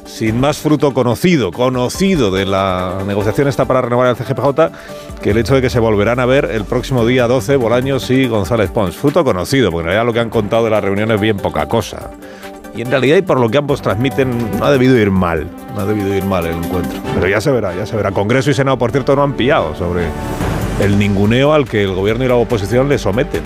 Sin 0.07 0.41
más 0.41 0.57
fruto 0.57 0.95
conocido, 0.95 1.53
conocido 1.53 2.31
de 2.31 2.47
la 2.47 3.03
negociación 3.07 3.47
esta 3.47 3.67
para 3.67 3.83
renovar 3.83 4.09
el 4.09 4.17
CGPJ, 4.17 4.73
que 5.21 5.33
el 5.33 5.37
hecho 5.37 5.55
de 5.55 5.61
que 5.61 5.69
se 5.69 5.79
volverán 5.79 6.21
a 6.21 6.25
ver 6.25 6.47
el 6.47 6.65
próximo 6.65 7.05
día 7.05 7.29
12 7.29 7.57
Bolaños 7.57 8.11
y 8.11 8.27
González 8.27 8.71
Pons. 8.71 8.97
Fruto 8.97 9.23
conocido, 9.25 9.71
porque 9.71 9.83
en 9.83 9.87
realidad 9.89 10.07
lo 10.07 10.15
que 10.15 10.21
han 10.21 10.31
contado 10.31 10.65
de 10.65 10.71
las 10.71 10.83
reuniones 10.83 11.17
es 11.17 11.21
bien 11.21 11.37
poca 11.37 11.67
cosa. 11.67 12.09
Y 12.75 12.81
en 12.81 12.91
realidad, 12.91 13.19
y 13.19 13.23
por 13.23 13.39
lo 13.39 13.51
que 13.51 13.59
ambos 13.59 13.83
transmiten, 13.83 14.59
no 14.59 14.65
ha 14.65 14.73
debido 14.73 14.97
ir 14.97 15.11
mal. 15.11 15.47
No 15.75 15.83
ha 15.83 15.85
debido 15.85 16.17
ir 16.17 16.25
mal 16.25 16.47
el 16.47 16.57
encuentro. 16.57 16.99
Pero 17.15 17.29
ya 17.29 17.43
se 17.43 17.51
verá, 17.51 17.77
ya 17.77 17.85
se 17.85 17.95
verá. 17.95 18.11
Congreso 18.11 18.51
y 18.51 18.55
Senado, 18.55 18.79
por 18.79 18.91
cierto, 18.91 19.15
no 19.15 19.23
han 19.23 19.35
pillado 19.35 19.75
sobre 19.75 20.05
el 20.81 20.99
ninguneo 20.99 21.53
al 21.53 21.69
que 21.69 21.83
el 21.83 21.95
gobierno 21.95 22.25
y 22.25 22.29
la 22.29 22.37
oposición 22.37 22.89
le 22.89 22.99
someten. 22.99 23.43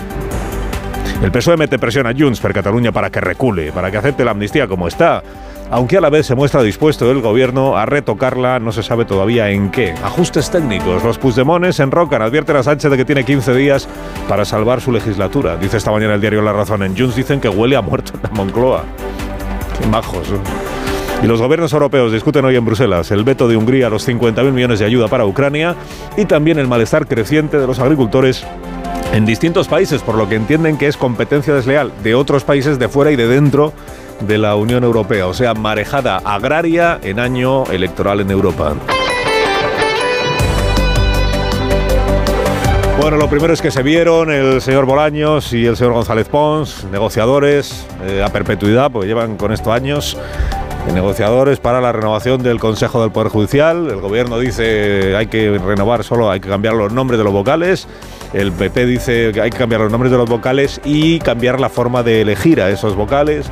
El 1.21 1.31
PSOE 1.31 1.57
mete 1.57 1.79
presión 1.79 2.05
a 2.05 2.13
Junts 2.13 2.39
per 2.39 2.53
Cataluña 2.53 2.91
para 2.91 3.09
que 3.09 3.21
recule, 3.21 3.71
para 3.71 3.89
que 3.89 3.97
acepte 3.97 4.25
la 4.25 4.31
amnistía 4.31 4.67
como 4.67 4.87
está, 4.87 5.23
aunque 5.71 5.97
a 5.97 6.01
la 6.01 6.09
vez 6.09 6.27
se 6.27 6.35
muestra 6.35 6.61
dispuesto 6.61 7.09
el 7.09 7.21
gobierno 7.21 7.77
a 7.77 7.85
retocarla, 7.85 8.59
no 8.59 8.71
se 8.71 8.83
sabe 8.83 9.05
todavía 9.05 9.49
en 9.49 9.71
qué. 9.71 9.93
Ajustes 10.03 10.51
técnicos. 10.51 11.03
Los 11.03 11.17
Puigdemones 11.17 11.79
enrocan, 11.79 12.21
advierten 12.21 12.57
a 12.57 12.63
Sánchez 12.63 12.91
de 12.91 12.97
que 12.97 13.05
tiene 13.05 13.23
15 13.23 13.55
días 13.55 13.87
para 14.27 14.45
salvar 14.45 14.81
su 14.81 14.91
legislatura. 14.91 15.57
Dice 15.57 15.77
esta 15.77 15.91
mañana 15.91 16.13
el 16.13 16.21
diario 16.21 16.41
La 16.41 16.53
Razón. 16.53 16.83
En 16.83 16.95
Junts 16.95 17.15
dicen 17.15 17.39
que 17.39 17.49
huele 17.49 17.75
a 17.75 17.81
muerto 17.81 18.13
en 18.23 18.37
Moncloa. 18.37 18.83
Majos. 19.89 20.27
Y 21.23 21.25
los 21.25 21.39
gobiernos 21.39 21.71
europeos 21.71 22.11
discuten 22.11 22.43
hoy 22.43 22.57
en 22.57 22.65
Bruselas 22.65 23.09
el 23.11 23.23
veto 23.23 23.47
de 23.47 23.55
Hungría 23.55 23.87
a 23.87 23.89
los 23.89 24.05
50.000 24.05 24.51
millones 24.51 24.79
de 24.79 24.85
ayuda 24.85 25.07
para 25.07 25.25
Ucrania 25.25 25.73
y 26.17 26.25
también 26.25 26.59
el 26.59 26.67
malestar 26.67 27.07
creciente 27.07 27.59
de 27.59 27.65
los 27.65 27.79
agricultores 27.79 28.45
en 29.13 29.25
distintos 29.25 29.69
países, 29.69 30.01
por 30.01 30.15
lo 30.15 30.27
que 30.27 30.35
entienden 30.35 30.77
que 30.77 30.87
es 30.87 30.97
competencia 30.97 31.53
desleal 31.53 31.93
de 32.03 32.13
otros 32.13 32.43
países 32.43 32.77
de 32.77 32.89
fuera 32.89 33.09
y 33.09 33.15
de 33.15 33.27
dentro 33.29 33.71
de 34.19 34.37
la 34.37 34.55
Unión 34.57 34.83
Europea, 34.83 35.27
o 35.27 35.33
sea, 35.33 35.53
marejada 35.53 36.17
agraria 36.17 36.99
en 37.01 37.21
año 37.21 37.63
electoral 37.67 38.19
en 38.19 38.29
Europa. 38.29 38.73
Bueno, 42.99 43.17
lo 43.17 43.29
primero 43.29 43.53
es 43.53 43.61
que 43.61 43.71
se 43.71 43.81
vieron 43.81 44.31
el 44.31 44.61
señor 44.61 44.85
Bolaños 44.85 45.51
y 45.53 45.65
el 45.65 45.75
señor 45.75 45.93
González 45.93 46.27
Pons, 46.27 46.85
negociadores 46.91 47.85
eh, 48.05 48.23
a 48.23 48.29
perpetuidad, 48.29 48.91
porque 48.91 49.07
llevan 49.07 49.35
con 49.35 49.51
esto 49.51 49.71
años 49.71 50.17
negociadores 50.91 51.59
para 51.59 51.79
la 51.79 51.91
renovación 51.91 52.43
del 52.43 52.59
Consejo 52.59 53.01
del 53.01 53.11
Poder 53.11 53.29
Judicial. 53.29 53.89
El 53.89 54.01
gobierno 54.01 54.39
dice 54.39 55.15
hay 55.15 55.27
que 55.27 55.57
renovar 55.57 56.03
solo, 56.03 56.29
hay 56.29 56.39
que 56.39 56.49
cambiar 56.49 56.73
los 56.73 56.91
nombres 56.91 57.17
de 57.17 57.23
los 57.23 57.33
vocales. 57.33 57.87
El 58.33 58.51
PP 58.51 58.85
dice 58.85 59.31
que 59.33 59.41
hay 59.41 59.49
que 59.51 59.57
cambiar 59.57 59.81
los 59.81 59.91
nombres 59.91 60.11
de 60.11 60.17
los 60.17 60.29
vocales 60.29 60.81
y 60.83 61.19
cambiar 61.19 61.59
la 61.59 61.69
forma 61.69 62.03
de 62.03 62.21
elegir 62.21 62.61
a 62.61 62.69
esos 62.69 62.95
vocales. 62.95 63.45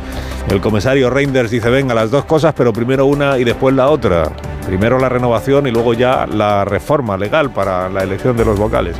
El 0.50 0.60
comisario 0.60 1.10
Reinders 1.10 1.52
dice, 1.52 1.70
venga, 1.70 1.94
las 1.94 2.12
dos 2.12 2.26
cosas, 2.26 2.54
pero 2.56 2.74
primero 2.74 3.06
una 3.06 3.38
y 3.38 3.44
después 3.44 3.76
la 3.76 3.90
otra. 3.90 4.32
Primero 4.66 5.00
la 5.00 5.10
renovación 5.10 5.68
y 5.68 5.72
luego 5.72 5.94
ya 5.94 6.26
la 6.28 6.66
reforma 6.66 7.18
legal 7.18 7.52
para 7.52 7.90
la 7.90 8.04
elección 8.04 8.38
de 8.38 8.46
los 8.46 8.58
vocales. 8.58 8.96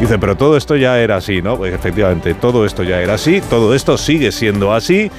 Dice, 0.00 0.18
pero 0.18 0.36
todo 0.36 0.56
esto 0.56 0.76
ya 0.76 0.98
era 0.98 1.16
así, 1.16 1.40
¿no? 1.40 1.56
Pues 1.56 1.72
efectivamente, 1.74 2.34
todo 2.34 2.66
esto 2.66 2.82
ya 2.82 3.00
era 3.00 3.14
así, 3.14 3.40
todo 3.40 3.74
esto 3.74 3.96
sigue 3.98 4.32
siendo 4.32 4.72
así. 4.72 5.10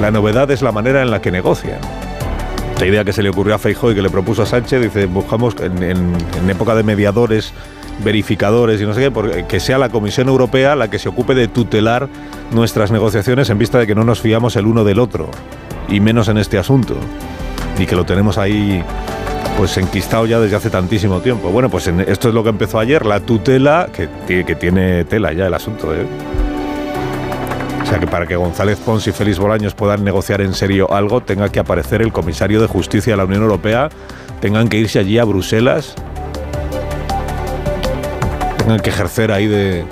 La 0.00 0.10
novedad 0.10 0.50
es 0.50 0.62
la 0.62 0.72
manera 0.72 1.02
en 1.02 1.10
la 1.10 1.20
que 1.20 1.30
negocian. 1.30 1.78
La 2.78 2.86
idea 2.86 3.04
que 3.04 3.12
se 3.12 3.22
le 3.22 3.30
ocurrió 3.30 3.54
a 3.54 3.58
Feijóo 3.58 3.92
y 3.92 3.94
que 3.94 4.02
le 4.02 4.10
propuso 4.10 4.42
a 4.42 4.46
Sánchez, 4.46 4.82
dice, 4.82 5.06
buscamos 5.06 5.54
en, 5.60 6.50
época 6.50 6.74
de 6.74 6.82
mediadores, 6.82 7.52
verificadores 8.02 8.80
y 8.80 8.84
no 8.84 8.94
sé 8.94 9.10
qué, 9.10 9.44
que 9.46 9.60
sea 9.60 9.78
la 9.78 9.88
Comisión 9.88 10.28
Europea 10.28 10.74
la 10.74 10.88
que 10.88 10.98
se 10.98 11.08
ocupe 11.08 11.34
de 11.34 11.46
tutelar 11.46 12.08
nuestras 12.50 12.90
negociaciones 12.90 13.48
en 13.50 13.58
vista 13.58 13.78
de 13.78 13.86
que 13.86 13.94
no 13.94 14.04
nos 14.04 14.20
fiamos 14.20 14.56
el 14.56 14.66
uno 14.66 14.82
del 14.84 14.98
otro, 14.98 15.30
y 15.88 16.00
menos 16.00 16.28
en 16.28 16.38
este 16.38 16.58
asunto, 16.58 16.96
y 17.78 17.86
que 17.86 17.94
lo 17.94 18.04
tenemos 18.04 18.38
ahí 18.38 18.82
pues 19.56 19.76
enquistado 19.78 20.26
ya 20.26 20.40
desde 20.40 20.56
hace 20.56 20.68
tantísimo 20.68 21.20
tiempo. 21.20 21.50
Bueno, 21.50 21.70
pues 21.70 21.86
esto 21.86 22.28
es 22.28 22.34
lo 22.34 22.42
que 22.42 22.48
empezó 22.48 22.80
ayer, 22.80 23.06
la 23.06 23.20
tutela, 23.20 23.88
que, 23.92 24.44
que 24.44 24.54
tiene 24.56 25.04
tela 25.04 25.32
ya 25.32 25.46
el 25.46 25.54
asunto. 25.54 25.94
¿eh? 25.94 26.04
O 27.84 27.86
sea 27.86 28.00
que 28.00 28.06
para 28.06 28.26
que 28.26 28.34
González 28.34 28.78
Pons 28.78 29.06
y 29.06 29.12
Félix 29.12 29.38
Bolaños 29.38 29.74
puedan 29.74 30.04
negociar 30.04 30.40
en 30.40 30.54
serio 30.54 30.90
algo, 30.90 31.20
tenga 31.20 31.50
que 31.50 31.60
aparecer 31.60 32.00
el 32.00 32.12
comisario 32.12 32.62
de 32.62 32.66
Justicia 32.66 33.12
de 33.12 33.18
la 33.18 33.26
Unión 33.26 33.42
Europea, 33.42 33.90
tengan 34.40 34.68
que 34.68 34.78
irse 34.78 34.98
allí 34.98 35.18
a 35.18 35.24
Bruselas, 35.24 35.94
tengan 38.56 38.80
que 38.80 38.88
ejercer 38.88 39.30
ahí 39.30 39.46
de, 39.46 39.84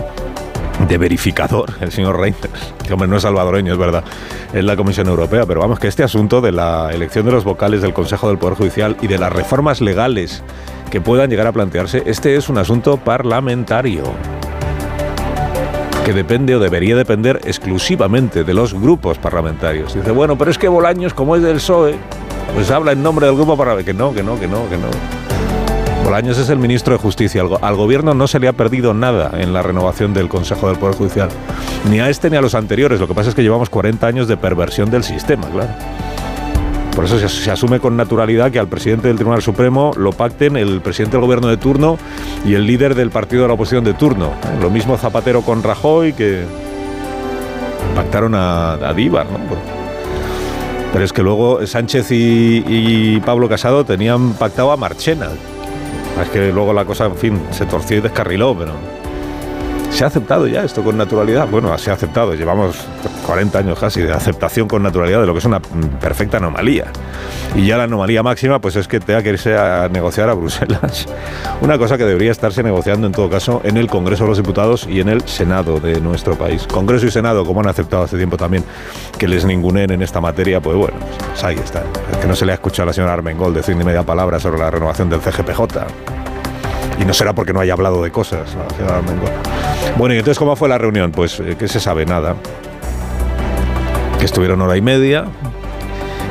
de 0.89 0.99
verificador 0.99 1.71
el 1.83 1.93
señor 1.93 2.19
Reinders, 2.19 2.73
que 2.83 2.95
hombre 2.95 3.09
no 3.09 3.17
es 3.17 3.23
salvadoreño, 3.23 3.75
es 3.75 3.79
verdad, 3.79 4.05
es 4.55 4.65
la 4.65 4.75
Comisión 4.75 5.09
Europea, 5.09 5.45
pero 5.45 5.61
vamos 5.61 5.79
que 5.79 5.89
este 5.89 6.03
asunto 6.03 6.41
de 6.41 6.51
la 6.51 6.91
elección 6.95 7.27
de 7.27 7.33
los 7.33 7.45
vocales 7.45 7.83
del 7.83 7.93
Consejo 7.93 8.29
del 8.29 8.39
Poder 8.39 8.57
Judicial 8.57 8.97
y 9.03 9.07
de 9.07 9.19
las 9.19 9.31
reformas 9.31 9.83
legales 9.83 10.43
que 10.91 11.03
puedan 11.03 11.29
llegar 11.29 11.47
a 11.47 11.53
plantearse, 11.53 12.03
este 12.07 12.37
es 12.37 12.49
un 12.49 12.57
asunto 12.57 12.97
parlamentario 12.97 14.05
que 16.05 16.13
depende 16.13 16.57
o 16.57 16.61
debería 16.61 16.97
depender 16.97 17.41
exclusivamente 17.45 18.43
de 18.43 18.55
los 18.55 18.75
grupos 18.75 19.19
parlamentarios. 19.19 19.95
Dice, 19.95 20.11
bueno, 20.11 20.37
pero 20.37 20.51
es 20.51 20.59
que 20.59 20.69
Bolaños, 20.69 21.15
como 21.15 21.37
es 21.37 21.43
del 21.43 21.57
PSOE, 21.57 21.95
pues 22.55 22.71
habla 22.71 22.93
en 22.93 23.03
nombre 23.03 23.27
del 23.27 23.37
grupo 23.37 23.57
para 23.57 23.83
que 23.85 23.95
no, 23.95 24.13
que 24.13 24.23
no, 24.23 24.39
que 24.39 24.49
no, 24.49 24.69
que 24.69 24.77
no. 24.77 24.89
Bolaños 26.05 26.39
es 26.39 26.49
el 26.49 26.59
ministro 26.59 26.95
de 26.95 26.99
Justicia. 26.99 27.43
Al, 27.61 27.77
gobierno 27.77 28.15
no 28.15 28.27
se 28.27 28.41
le 28.41 28.49
ha 28.49 28.53
perdido 28.53 28.95
nada 28.95 29.31
en 29.41 29.53
la 29.53 29.63
renovación 29.63 30.13
del 30.13 30.29
Consejo 30.29 30.69
del 30.69 30.77
Poder 30.77 30.97
Judicial. 30.97 31.29
Ni 31.89 32.01
a 32.01 32.09
este 32.11 32.29
ni 32.29 32.37
a 32.37 32.41
los 32.41 32.57
anteriores. 32.57 32.99
Lo 32.99 33.07
que 33.07 33.15
pasa 33.15 33.29
es 33.29 33.35
que 33.37 33.43
llevamos 33.43 33.71
40 33.71 34.05
años 34.05 34.27
de 34.27 34.37
perversión 34.37 34.91
del 34.91 35.05
sistema, 35.05 35.49
claro. 35.49 35.71
Por 36.95 37.07
eso 37.07 37.19
se, 37.29 37.51
asume 37.51 37.81
con 37.81 37.97
naturalidad 37.97 38.51
que 38.51 38.59
al 38.59 38.69
presidente 38.69 39.09
del 39.09 39.17
Tribunal 39.17 39.43
Supremo 39.43 39.93
lo 39.97 40.13
pacten 40.13 40.57
el 40.57 40.81
presidente 40.83 41.17
del 41.17 41.25
gobierno 41.25 41.49
de 41.49 41.57
turno 41.57 41.99
y 42.45 42.55
el 42.55 42.67
líder 42.67 42.95
del 42.95 43.11
partido 43.11 43.43
de 43.43 43.49
la 43.49 43.55
oposición 43.55 43.85
de 43.85 43.95
turno. 43.95 44.33
Lo 44.61 44.71
mismo 44.71 44.99
Zapatero 44.99 45.43
con 45.43 45.63
Rajoy 45.63 46.13
que 46.13 46.45
pactaron 47.95 48.35
a, 48.35 48.75
a 48.75 48.93
Díbar, 48.93 49.27
¿no? 49.27 49.39
Pero 50.93 51.05
es 51.05 51.13
que 51.13 51.23
luego 51.23 51.67
Sánchez 51.67 52.09
y, 52.11 53.19
Pablo 53.21 53.49
Casado 53.49 53.85
tenían 53.85 54.35
pactado 54.35 54.73
a 54.73 54.77
Marchena. 54.77 55.29
Es 56.23 56.29
que 56.29 56.53
luego 56.53 56.75
la 56.75 56.85
cosa, 56.85 57.07
en 57.07 57.17
fin, 57.17 57.41
se 57.51 57.65
torció 57.65 57.97
y 57.97 58.01
descarriló, 58.03 58.55
pero 58.57 58.73
se 59.93 60.05
ha 60.05 60.07
aceptado 60.07 60.47
ya 60.47 60.65
esto 60.65 60.83
con 60.83 60.97
naturalidad. 60.97 61.47
Bueno, 61.49 61.77
se 61.77 61.91
ha 61.91 61.95
aceptado, 61.95 62.35
llevamos 62.35 62.77
40 63.27 63.59
años 63.59 63.79
casi 63.79 64.01
de 64.01 64.13
aceptación 64.13 64.67
con 64.67 64.83
naturalidad 64.83 65.21
de 65.21 65.27
lo 65.27 65.33
que 65.33 65.41
es 65.41 65.45
una 65.45 65.61
perfecta 65.61 66.39
anomalía. 66.39 66.87
Y 67.55 67.67
ya 67.67 67.77
la 67.77 67.85
anomalía 67.85 68.23
máxima, 68.23 68.59
pues 68.61 68.77
es 68.77 68.89
que 68.89 68.99
tenga 68.99 69.23
que 69.23 69.29
irse 69.31 69.57
a 69.57 69.89
negociar 69.91 70.31
a 70.31 70.35
Bruselas. 70.35 71.07
Una 71.61 71.77
cosa 71.77 71.99
que 71.99 72.05
debería 72.05 72.33
estarse 72.33 72.63
negociando 72.63 73.07
en 73.07 73.13
todo 73.13 73.29
caso 73.29 73.61
en 73.65 73.77
el 73.77 73.89
Congreso 73.89 74.25
de 74.25 74.31
los 74.31 74.39
Diputados 74.39 74.87
y 74.89 75.01
en 75.01 75.11
el 75.11 75.21
Senado 75.29 75.79
de 75.79 76.01
nuestro 76.01 76.37
país. 76.37 76.67
Congreso 76.67 77.07
y 77.07 77.11
Senado, 77.11 77.45
como 77.45 77.61
han 77.61 77.69
aceptado 77.69 78.05
hace 78.05 78.17
tiempo 78.17 78.39
también 78.39 78.65
que 79.19 79.29
les 79.29 79.45
ningunen 79.45 79.93
en 79.93 80.03
esta 80.03 80.21
materia, 80.21 80.61
pues 80.61 80.77
bueno, 80.77 80.97
pues 81.29 81.45
ahí 81.45 81.57
está. 81.57 81.85
Es 82.11 82.17
que 82.17 82.27
no 82.27 82.35
se 82.35 82.47
le 82.47 82.53
ha 82.53 82.55
escuchado 82.55 82.85
a 82.85 82.87
la 82.87 82.93
señora 82.95 83.13
Armengol 83.13 83.53
decir 83.53 83.77
ni 83.77 83.85
media 83.85 84.03
palabra 84.03 84.41
sobre 84.41 84.59
la 84.59 84.71
renovación 84.71 85.11
del 85.11 85.21
CGPJ. 85.21 86.32
Y 87.01 87.05
no 87.05 87.15
será 87.15 87.33
porque 87.35 87.53
no 87.53 87.61
haya 87.61 87.73
hablado 87.73 88.03
de 88.03 88.11
cosas. 88.11 88.57
Bueno, 89.97 90.15
y 90.15 90.19
entonces, 90.19 90.39
¿cómo 90.39 90.57
fue 90.57 90.69
la 90.69 90.79
reunión? 90.79 91.11
Pues, 91.13 91.41
eh, 91.41 91.57
¿qué 91.59 91.69
se 91.69 91.81
sabe? 91.81 92.07
Nada. 92.07 92.37
Que 94.19 94.25
estuvieron 94.25 94.61
hora 94.63 94.77
y 94.77 94.81
media 94.83 95.25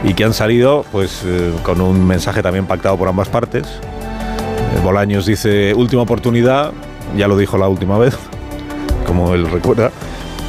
y 0.03 0.13
que 0.13 0.23
han 0.23 0.33
salido, 0.33 0.85
pues, 0.91 1.23
eh, 1.25 1.53
con 1.63 1.81
un 1.81 2.05
mensaje 2.05 2.41
también 2.41 2.65
pactado 2.65 2.97
por 2.97 3.07
ambas 3.07 3.29
partes. 3.29 3.67
Eh, 3.67 4.79
Bolaños 4.83 5.25
dice, 5.25 5.73
última 5.73 6.03
oportunidad, 6.03 6.71
ya 7.17 7.27
lo 7.27 7.37
dijo 7.37 7.57
la 7.57 7.67
última 7.67 7.97
vez, 7.97 8.17
como 9.05 9.33
él 9.33 9.49
recuerda. 9.49 9.91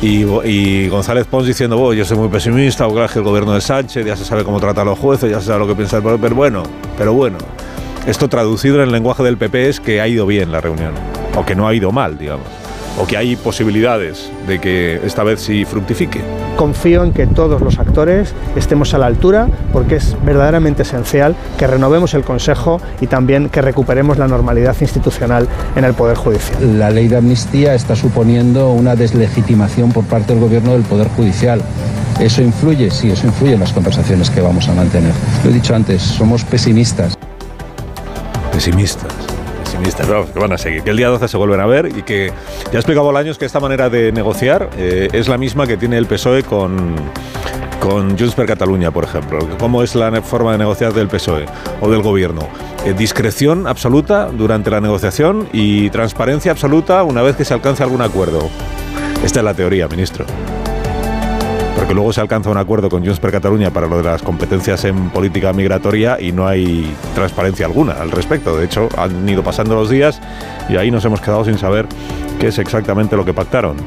Y, 0.01 0.89
González 0.89 1.27
Pons 1.27 1.47
diciendo, 1.47 1.81
"Oh, 1.81 1.93
yo 1.93 2.05
soy 2.05 2.17
muy 2.17 2.29
pesimista, 2.29 2.89
porque 2.89 3.05
es 3.05 3.13
que 3.13 3.21
el 3.21 3.25
gobierno 3.25 3.53
de 3.53 3.61
Sánchez 3.61 4.05
ya 4.05 4.17
se 4.17 4.25
sabe 4.25 4.43
cómo 4.43 4.59
trata 4.59 4.83
a 4.83 4.85
los 4.85 4.99
jueces, 4.99 5.31
ya 5.31 5.41
se 5.41 5.47
sabe 5.47 5.61
lo 5.61 5.69
que 5.69 5.77
piensa 5.77 6.01
pero 6.01 6.35
bueno, 6.35 6.65
pero 6.99 7.13
bueno. 7.13 7.39
Esto 8.07 8.29
traducido 8.29 8.77
en 8.77 8.83
el 8.83 8.91
lenguaje 8.91 9.23
del 9.23 9.37
PP 9.37 9.69
es 9.69 9.79
que 9.79 10.01
ha 10.01 10.09
ido 10.09 10.27
bien 10.27 10.51
la 10.51 10.61
reunión, 10.61 10.93
o 11.37 11.47
que 11.47 11.55
no 11.55 11.69
ha 11.69 11.75
ido 11.75 11.93
mal, 11.93 12.19
digamos, 12.19 12.49
o 12.99 13.07
que 13.07 13.17
hay 13.17 13.37
posibilidades 13.37 14.29
de 14.49 14.59
que 14.59 15.01
esta 15.05 15.23
vez 15.23 15.41
sí 15.41 15.65
fructifique. 15.65 16.21
Confío 16.57 17.05
en 17.05 17.13
que 17.13 17.29
todos 17.29 17.61
los 17.61 17.79
actores 17.79 18.35
estemos 18.57 18.93
a 18.95 18.99
la 18.99 19.07
altura 19.07 19.47
porque 19.73 19.97
es 19.97 20.17
verdaderamente 20.25 20.83
esencial 20.83 21.37
que 21.57 21.69
renovemos 21.69 22.13
el 22.15 22.25
Consejo 22.25 22.81
y 23.01 23.07
también 23.07 23.49
que 23.49 23.63
recuperemos 23.63 24.19
la 24.19 24.27
normalidad 24.27 24.75
institucional 24.81 25.47
en 25.77 25.85
el 25.85 25.95
Poder 25.95 26.17
Judicial. 26.17 26.81
La 26.81 26.91
ley 26.91 27.07
de 27.07 27.19
amnistía 27.19 27.73
está 27.73 27.95
suponiendo 27.95 28.73
una 28.73 28.97
deslegitimación 28.97 29.93
por 29.93 30.05
parte 30.07 30.33
del 30.33 30.43
gobierno 30.43 30.73
del 30.73 30.83
Poder 30.83 31.07
Judicial. 31.11 31.63
¿Eso 32.19 32.43
influye? 32.43 32.91
Sí, 32.91 33.11
eso 33.13 33.29
influye 33.29 33.55
en 33.55 33.61
las 33.61 33.73
conversaciones 33.73 34.29
que 34.29 34.41
vamos 34.41 34.69
a 34.69 34.75
mantener. 34.75 35.13
Lo 35.45 35.51
he 35.51 35.53
dicho 35.55 35.73
antes, 35.73 36.03
somos 36.03 36.45
pesimistas. 36.45 37.17
Pesimistas. 38.53 39.13
Pesimistas, 39.65 40.07
vamos, 40.09 40.31
que 40.31 40.39
van 40.39 40.53
a 40.53 40.59
seguir. 40.59 40.83
Que 40.83 40.91
el 40.91 40.97
día 40.97 41.09
12 41.09 41.27
se 41.27 41.37
vuelven 41.37 41.61
a 41.61 41.67
ver 41.67 41.87
y 41.97 42.03
que 42.03 42.33
ya 42.67 42.73
ha 42.75 42.77
explicado 42.77 43.07
Bolaños 43.07 43.39
que 43.39 43.47
esta 43.47 43.61
manera 43.61 43.89
de 43.89 44.13
negociar 44.13 44.69
eh, 44.77 45.09
es 45.13 45.29
la 45.29 45.39
misma 45.39 45.67
que 45.67 45.77
tiene 45.77 45.97
el 45.97 46.07
PSOE 46.07 46.43
con, 46.45 46.95
con 47.81 48.19
Junts 48.19 48.35
per 48.35 48.47
Catalunya, 48.47 48.91
por 48.91 49.05
ejemplo. 49.05 49.39
¿Cómo 49.59 49.83
es 49.83 49.95
la 49.95 50.21
forma 50.23 50.53
de 50.53 50.59
negociar 50.59 50.93
del 50.93 51.09
PSOE 51.09 51.47
o 51.81 51.91
del 51.91 52.03
gobierno? 52.03 52.49
Eh, 52.85 52.95
discreción 52.97 53.67
absoluta 53.67 54.27
durante 54.27 54.71
la 54.71 54.81
negociación 54.81 55.49
y 55.53 55.89
transparencia 55.91 56.53
absoluta 56.53 57.03
una 57.03 57.23
vez 57.23 57.37
que 57.37 57.45
se 57.45 57.55
alcance 57.55 57.83
algún 57.83 58.03
acuerdo. 58.03 58.51
Esta 59.25 59.41
es 59.41 59.45
la 59.45 59.55
teoría, 59.55 59.89
ministro. 59.89 60.27
Porque 61.83 61.95
luego 61.95 62.13
se 62.13 62.21
alcanza 62.21 62.49
un 62.49 62.59
acuerdo 62.59 62.89
con 62.89 63.05
Junts 63.05 63.19
per 63.19 63.33
Catalunya 63.33 63.73
para 63.73 63.89
lo 63.89 63.97
de 63.97 64.05
las 64.05 64.23
competencias 64.23 64.85
en 64.85 65.11
política 65.11 65.53
migratoria 65.53 66.17
y 66.21 66.31
no 66.31 66.47
hay 66.47 66.95
transparencia 67.17 67.67
alguna 67.67 67.95
al 67.95 68.13
respecto. 68.13 68.57
De 68.57 68.67
hecho, 68.67 68.89
han 68.97 69.29
ido 69.29 69.43
pasando 69.43 69.75
los 69.75 69.91
días 69.91 70.21
y 70.69 70.77
ahí 70.77 70.93
nos 70.93 71.05
hemos 71.05 71.21
quedado 71.21 71.45
sin 71.45 71.59
saber 71.59 71.89
qué 72.39 72.47
es 72.47 72.59
exactamente 72.61 73.17
lo 73.17 73.25
que 73.25 73.35
pactaron. 73.35 73.79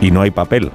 Y 0.00 0.10
no 0.10 0.22
hay 0.22 0.32
papel 0.32 0.72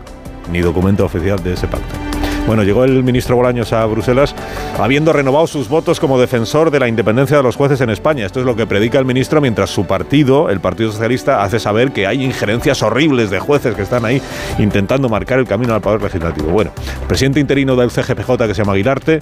ni 0.54 0.62
documento 0.62 1.04
oficial 1.04 1.44
de 1.44 1.56
ese 1.56 1.68
pacto. 1.68 2.09
Bueno, 2.50 2.64
llegó 2.64 2.84
el 2.84 3.04
ministro 3.04 3.36
Bolaños 3.36 3.74
a 3.74 3.86
Bruselas 3.86 4.34
habiendo 4.80 5.14
renovado 5.14 5.46
sus 5.46 5.70
votos 5.70 6.00
como 6.00 6.20
defensor 6.20 6.72
de 6.72 6.80
la 6.80 6.88
independencia 6.88 7.38
de 7.38 7.44
los 7.44 7.56
jueces 7.56 7.80
en 7.82 7.92
España. 7.92 8.26
Esto 8.26 8.40
es 8.40 8.46
lo 8.48 8.56
que 8.56 8.66
predica 8.66 8.98
el 8.98 9.06
ministro 9.06 9.40
mientras 9.40 9.70
su 9.70 9.86
partido, 9.86 10.50
el 10.50 10.60
Partido 10.60 10.92
Socialista, 10.92 11.44
hace 11.44 11.60
saber 11.60 11.92
que 11.92 12.08
hay 12.08 12.24
injerencias 12.24 12.82
horribles 12.82 13.30
de 13.30 13.38
jueces 13.38 13.76
que 13.76 13.84
están 13.84 14.04
ahí 14.04 14.20
intentando 14.58 15.10
marcar 15.10 15.38
el 15.38 15.46
camino 15.46 15.76
al 15.76 15.82
poder 15.82 16.02
legislativo. 16.02 16.50
Bueno, 16.50 16.72
el 17.00 17.08
presidente 17.08 17.40
interino 17.40 17.76
del 17.76 17.92
CGPJ, 17.92 18.48
que 18.48 18.56
se 18.56 18.64
llama 18.64 18.74
Aguilarte, 18.74 19.20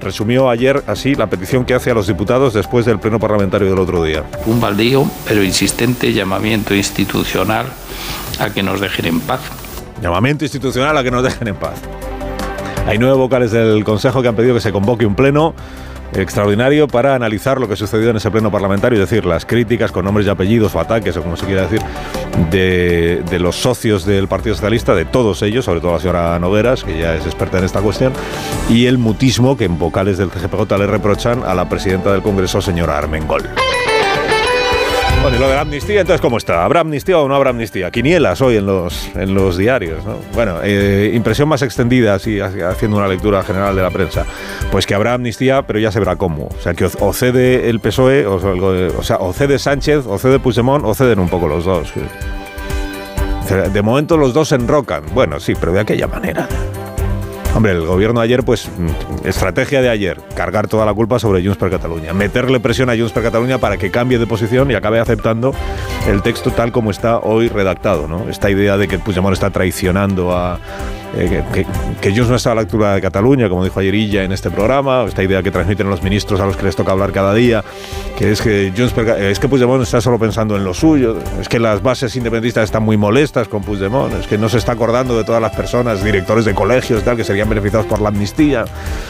resumió 0.00 0.50
ayer 0.50 0.82
así 0.88 1.14
la 1.14 1.28
petición 1.28 1.64
que 1.64 1.74
hace 1.74 1.92
a 1.92 1.94
los 1.94 2.08
diputados 2.08 2.54
después 2.54 2.84
del 2.86 2.98
pleno 2.98 3.20
parlamentario 3.20 3.70
del 3.70 3.78
otro 3.78 4.02
día. 4.02 4.24
Un 4.46 4.60
baldío, 4.60 5.08
pero 5.28 5.44
insistente 5.44 6.12
llamamiento 6.12 6.74
institucional 6.74 7.66
a 8.40 8.50
que 8.50 8.64
nos 8.64 8.80
dejen 8.80 9.06
en 9.06 9.20
paz. 9.20 9.42
Llamamiento 10.02 10.44
institucional 10.44 10.98
a 10.98 11.04
que 11.04 11.12
nos 11.12 11.22
dejen 11.22 11.46
en 11.46 11.54
paz. 11.54 11.80
Hay 12.86 12.98
nueve 12.98 13.16
vocales 13.16 13.50
del 13.50 13.82
Consejo 13.84 14.22
que 14.22 14.28
han 14.28 14.36
pedido 14.36 14.54
que 14.54 14.60
se 14.60 14.72
convoque 14.72 15.06
un 15.06 15.14
pleno 15.14 15.54
extraordinario 16.12 16.86
para 16.86 17.14
analizar 17.14 17.58
lo 17.58 17.68
que 17.68 17.76
sucedió 17.76 18.10
en 18.10 18.16
ese 18.16 18.30
pleno 18.30 18.50
parlamentario, 18.50 19.02
es 19.02 19.08
decir, 19.08 19.26
las 19.26 19.46
críticas 19.46 19.90
con 19.90 20.04
nombres 20.04 20.26
y 20.26 20.30
apellidos 20.30 20.74
o 20.74 20.80
ataques, 20.80 21.16
o 21.16 21.22
como 21.22 21.36
se 21.36 21.46
quiera 21.46 21.62
decir, 21.62 21.80
de, 22.50 23.38
los 23.38 23.56
socios 23.56 24.04
del 24.04 24.28
Partido 24.28 24.54
Socialista, 24.54 24.94
de 24.94 25.04
todos 25.04 25.42
ellos, 25.42 25.64
sobre 25.64 25.80
todo 25.80 25.92
la 25.92 25.98
señora 25.98 26.38
Nogueras, 26.38 26.84
que 26.84 26.98
ya 26.98 27.14
es 27.14 27.26
experta 27.26 27.58
en 27.58 27.64
esta 27.64 27.80
cuestión, 27.80 28.12
y 28.68 28.86
el 28.86 28.98
mutismo 28.98 29.56
que 29.56 29.64
en 29.64 29.78
vocales 29.78 30.18
del 30.18 30.30
CGPJ 30.30 30.78
le 30.78 30.86
reprochan 30.86 31.42
a 31.42 31.54
la 31.54 31.68
presidenta 31.68 32.12
del 32.12 32.22
Congreso, 32.22 32.60
señora 32.60 32.98
Armengol. 32.98 33.42
Bueno, 35.24 35.38
y 35.38 35.40
lo 35.40 35.48
de 35.48 35.54
la 35.54 35.62
amnistía, 35.62 36.02
entonces, 36.02 36.20
¿cómo 36.20 36.36
está? 36.36 36.66
¿Habrá 36.66 36.80
amnistía 36.80 37.18
o 37.18 37.26
no 37.26 37.34
habrá 37.34 37.48
amnistía? 37.48 37.90
Quinielas 37.90 38.42
hoy 38.42 38.58
en 38.58 38.66
los, 38.66 39.10
en 39.14 39.32
los 39.32 39.56
diarios, 39.56 40.04
¿no? 40.04 40.18
Bueno, 40.34 40.58
eh, 40.62 41.12
impresión 41.14 41.48
más 41.48 41.62
extendida, 41.62 42.12
así, 42.12 42.40
haciendo 42.40 42.98
una 42.98 43.08
lectura 43.08 43.42
general 43.42 43.74
de 43.74 43.80
la 43.80 43.88
prensa. 43.88 44.26
Pues 44.70 44.86
que 44.86 44.94
habrá 44.94 45.14
amnistía, 45.14 45.62
pero 45.62 45.78
ya 45.78 45.90
se 45.90 45.98
verá 45.98 46.16
cómo. 46.16 46.48
O 46.48 46.60
sea, 46.60 46.74
que 46.74 46.84
o, 46.84 47.12
cede 47.14 47.70
el 47.70 47.80
PSOE, 47.80 48.26
o, 48.26 48.34
o 48.34 49.02
sea, 49.02 49.16
o 49.16 49.32
cede 49.32 49.58
Sánchez, 49.58 50.04
o 50.06 50.18
cede 50.18 50.40
Puigdemont, 50.40 50.84
o 50.84 50.94
ceden 50.94 51.18
un 51.18 51.30
poco 51.30 51.48
los 51.48 51.64
dos. 51.64 51.90
De 53.72 53.80
momento 53.80 54.18
los 54.18 54.34
dos 54.34 54.48
se 54.48 54.56
enrocan. 54.56 55.04
Bueno, 55.14 55.40
sí, 55.40 55.54
pero 55.58 55.72
de 55.72 55.80
aquella 55.80 56.06
manera. 56.06 56.46
Hombre, 57.54 57.70
el 57.70 57.86
gobierno 57.86 58.20
ayer, 58.20 58.42
pues, 58.42 58.68
mm, 58.68 59.28
estrategia 59.28 59.80
de 59.80 59.88
ayer, 59.88 60.20
cargar 60.34 60.66
toda 60.66 60.84
la 60.84 60.92
culpa 60.92 61.20
sobre 61.20 61.40
Junts 61.40 61.56
per 61.56 61.70
Catalunya, 61.70 62.12
meterle 62.12 62.58
presión 62.58 62.90
a 62.90 62.96
Junts 62.96 63.12
per 63.12 63.22
Catalunya 63.22 63.58
para 63.58 63.76
que 63.76 63.92
cambie 63.92 64.18
de 64.18 64.26
posición 64.26 64.72
y 64.72 64.74
acabe 64.74 64.98
aceptando 64.98 65.54
el 66.08 66.20
texto 66.22 66.50
tal 66.50 66.72
como 66.72 66.90
está 66.90 67.20
hoy 67.20 67.48
redactado, 67.48 68.08
¿no? 68.08 68.28
Esta 68.28 68.50
idea 68.50 68.76
de 68.76 68.88
que 68.88 68.98
Puigdemont 68.98 69.34
está 69.34 69.50
traicionando 69.50 70.36
a... 70.36 70.58
eh, 71.16 71.44
que, 71.52 71.66
que, 72.00 72.10
Junts 72.10 72.28
no 72.28 72.36
está 72.36 72.52
a 72.52 72.54
la 72.54 72.62
altura 72.62 72.94
de 72.94 73.00
Cataluña, 73.00 73.48
como 73.48 73.62
dijo 73.62 73.78
ayer 73.78 73.94
en 73.94 74.32
este 74.32 74.50
programa, 74.50 75.04
esta 75.04 75.22
idea 75.22 75.42
que 75.42 75.50
transmiten 75.50 75.88
los 75.88 76.02
ministros 76.02 76.40
a 76.40 76.46
los 76.46 76.56
que 76.56 76.64
les 76.64 76.74
toca 76.74 76.92
hablar 76.92 77.12
cada 77.12 77.32
día, 77.32 77.62
que 78.18 78.32
es 78.32 78.42
que 78.42 78.72
Junts 78.76 78.94
es 79.18 79.38
que 79.38 79.48
Puigdemont 79.48 79.82
está 79.82 80.00
solo 80.00 80.18
pensando 80.18 80.56
en 80.56 80.64
lo 80.64 80.74
suyo, 80.74 81.16
es 81.40 81.48
que 81.48 81.60
las 81.60 81.82
bases 81.82 82.16
independentistas 82.16 82.64
están 82.64 82.82
muy 82.82 82.96
molestas 82.96 83.46
con 83.46 83.62
Puigdemont, 83.62 84.12
es 84.14 84.26
que 84.26 84.38
no 84.38 84.48
se 84.48 84.58
está 84.58 84.72
acordando 84.72 85.16
de 85.16 85.24
todas 85.24 85.40
las 85.40 85.54
personas, 85.54 86.02
directores 86.02 86.44
de 86.44 86.54
colegios, 86.54 87.04
tal, 87.04 87.16
que 87.16 87.24
serían 87.24 87.48
beneficiados 87.48 87.86
por 87.86 88.00
la 88.00 88.08
amnistía. 88.08 88.64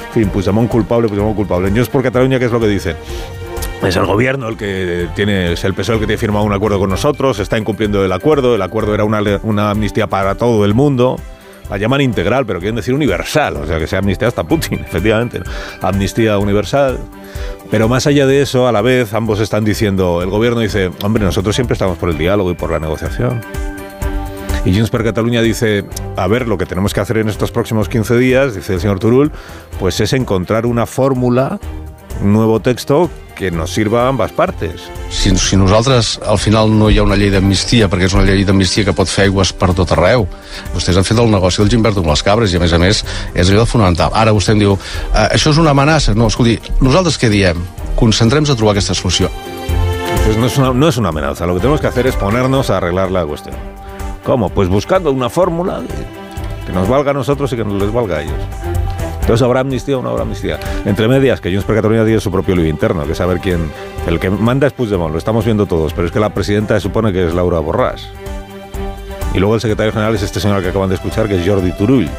En 0.09 0.13
fin, 0.13 0.29
Puigdemont 0.29 0.69
culpable, 0.69 1.09
Puigdemont 1.09 1.37
culpable. 1.37 1.69
En 1.69 1.75
Junts 1.75 1.89
por 1.89 2.03
Cataluña, 2.03 2.39
¿qué 2.39 2.45
es 2.47 2.53
lo 2.53 2.61
que 2.61 2.69
dicen? 2.69 2.97
Es 3.83 3.97
el 3.97 4.07
gobierno 4.07 4.49
el 4.49 4.57
que 4.57 5.09
tiene, 5.15 5.53
es 5.53 5.65
el 5.65 5.75
PSOE 5.75 5.97
el 5.97 6.01
que 6.01 6.07
tiene 6.07 6.19
firmado 6.19 6.45
un 6.45 6.53
acuerdo 6.53 6.79
con 6.79 6.91
nosotros, 6.91 7.39
está 7.39 7.59
incumpliendo 7.59 8.05
el 8.05 8.13
acuerdo, 8.13 8.55
el 8.55 8.63
acuerdo 8.63 8.95
era 8.95 9.05
una 9.05 9.71
amnistía 9.71 10.07
para 10.07 10.37
todo 10.37 10.65
el 10.65 10.75
mundo, 10.75 11.17
la 11.71 11.77
llaman 11.79 12.01
integral, 12.01 12.47
pero 12.47 12.59
quieren 12.59 12.77
decir 12.77 12.95
universal, 12.95 13.57
o 13.57 13.67
sea 13.67 13.79
que 13.79 13.87
sea 13.87 14.01
amnistía 14.01 14.29
hasta 14.29 14.45
Putin, 14.45 14.81
efectivamente. 14.87 15.41
Amnistía 15.81 16.39
universal. 16.39 16.99
Pero 17.71 17.89
más 17.89 18.07
allá 18.07 18.27
de 18.27 18.43
eso, 18.43 18.69
a 18.69 18.73
la 18.73 18.83
vez, 18.83 19.15
ambos 19.15 19.41
están 19.41 19.65
diciendo, 19.65 20.23
el 20.23 20.31
gobierno 20.31 20.61
dice, 20.61 20.91
hombre, 21.03 21.25
nosotros 21.25 21.55
siempre 21.55 21.73
estamos 21.73 21.99
por 21.99 22.11
el 22.11 22.19
diálogo 22.19 22.51
y 22.51 22.55
por 22.55 22.71
la 22.71 22.79
negociación. 22.79 23.41
Y 24.65 24.73
Junts 24.73 24.91
per 24.91 25.05
Catalunya 25.05 25.43
dice, 25.43 25.85
a 26.17 26.27
ver, 26.27 26.49
lo 26.49 26.57
que 26.57 26.65
tenemos 26.65 26.95
que 26.95 27.01
hacer 27.01 27.19
en 27.19 27.29
estos 27.29 27.51
próximos 27.51 27.89
15 27.89 28.17
días, 28.17 28.55
dice 28.55 28.75
el 28.75 28.81
señor 28.81 28.99
Turul, 28.99 29.31
pues 29.79 30.01
es 30.01 30.15
encontrar 30.15 30.65
una 30.65 30.87
fórmula, 30.87 31.59
un 32.21 32.33
nuevo 32.33 32.61
texto 32.61 33.11
que 33.35 33.51
nos 33.51 33.73
sirva 33.73 34.05
a 34.05 34.09
ambas 34.09 34.33
partes. 34.33 34.83
Si, 35.11 35.37
si 35.37 35.57
nosaltres 35.57 36.21
al 36.27 36.39
final 36.39 36.71
no 36.79 36.89
hi 36.91 36.99
ha 36.99 37.03
una 37.03 37.17
llei 37.19 37.33
d'amnistia, 37.35 37.89
perquè 37.91 38.09
és 38.09 38.15
una 38.15 38.25
llei 38.27 38.45
d'amnistia 38.47 38.87
que 38.87 38.95
pot 38.97 39.11
fer 39.11 39.27
aigües 39.27 39.53
per 39.59 39.73
tot 39.75 39.91
arreu, 39.97 40.27
vostès 40.75 40.97
han 40.97 41.07
fet 41.07 41.19
el 41.19 41.33
negoci 41.33 41.63
del 41.63 41.73
Gimberto 41.73 42.05
amb 42.05 42.13
les 42.13 42.23
cabres 42.23 42.55
i 42.55 42.59
a 42.59 42.63
més 42.63 42.73
a 42.73 42.81
més 42.81 43.03
és 43.35 43.51
allò 43.51 43.67
fonamental. 43.67 44.15
Ara 44.15 44.35
vostè 44.37 44.55
em 44.55 44.63
diu, 44.63 44.79
eh, 45.13 45.27
això 45.35 45.51
és 45.51 45.59
una 45.59 45.75
amenaça. 45.75 46.15
No, 46.15 46.31
escolti, 46.31 46.59
nosaltres 46.81 47.19
què 47.19 47.31
diem? 47.33 47.61
Concentrem-nos 47.99 48.55
a 48.55 48.59
trobar 48.59 48.77
aquesta 48.77 48.95
solució. 48.95 49.31
Pues 50.25 50.39
no 50.39 50.47
es, 50.47 50.57
una, 50.57 50.73
no 50.73 50.89
es 50.89 50.97
una 50.97 51.11
amenaza, 51.11 51.47
lo 51.47 51.55
que 51.55 51.61
tenemos 51.61 51.81
que 51.81 51.87
hacer 51.89 52.07
es 52.07 52.17
ponernos 52.17 52.71
a 52.71 52.79
arreglar 52.79 53.11
la 53.11 53.27
cuestión. 53.27 53.57
¿Cómo? 54.25 54.49
Pues 54.49 54.69
buscando 54.69 55.13
una 55.13 55.29
fórmula 55.29 55.83
que 56.67 56.73
nos 56.73 56.89
valga 56.89 57.11
a 57.11 57.15
nosotros 57.15 57.53
y 57.53 57.57
que 57.57 57.65
nos 57.65 57.81
les 57.81 57.93
valga 57.93 58.17
a 58.17 58.23
ellos. 58.23 58.84
Entonces, 59.25 59.43
¿habrá 59.43 59.61
amnistía 59.61 59.97
o 59.97 60.03
no 60.03 60.11
habrá 60.11 60.25
amnistía? 60.25 60.61
Entre 60.85 61.09
medias, 61.09 61.41
que 61.41 61.49
Junts 61.49 61.65
per 61.65 61.77
Catalunya 61.77 62.05
tiene 62.05 62.21
su 62.21 62.31
propio 62.31 62.55
lío 62.55 62.67
interno, 62.67 63.07
que 63.07 63.15
saber 63.15 63.41
quién... 63.41 63.71
El 64.07 64.21
que 64.21 64.29
manda 64.29 64.67
es 64.67 64.75
Puigdemont, 64.75 65.13
lo 65.13 65.17
estamos 65.17 65.47
viendo 65.47 65.65
todos, 65.65 65.95
pero 65.95 66.07
es 66.07 66.13
que 66.13 66.21
la 66.21 66.29
presidenta 66.29 66.79
supone 66.79 67.11
que 67.11 67.27
es 67.27 67.33
Laura 67.33 67.59
Borràs. 67.59 68.03
Y 69.33 69.39
luego 69.39 69.55
el 69.55 69.63
secretario 69.63 69.93
general 69.93 70.15
es 70.15 70.21
este 70.21 70.41
señor 70.41 70.63
que 70.63 70.69
acaban 70.69 70.91
de 70.91 70.97
escuchar, 70.97 71.27
que 71.27 71.41
es 71.41 71.49
Jordi 71.49 71.73
Turull. 71.73 72.11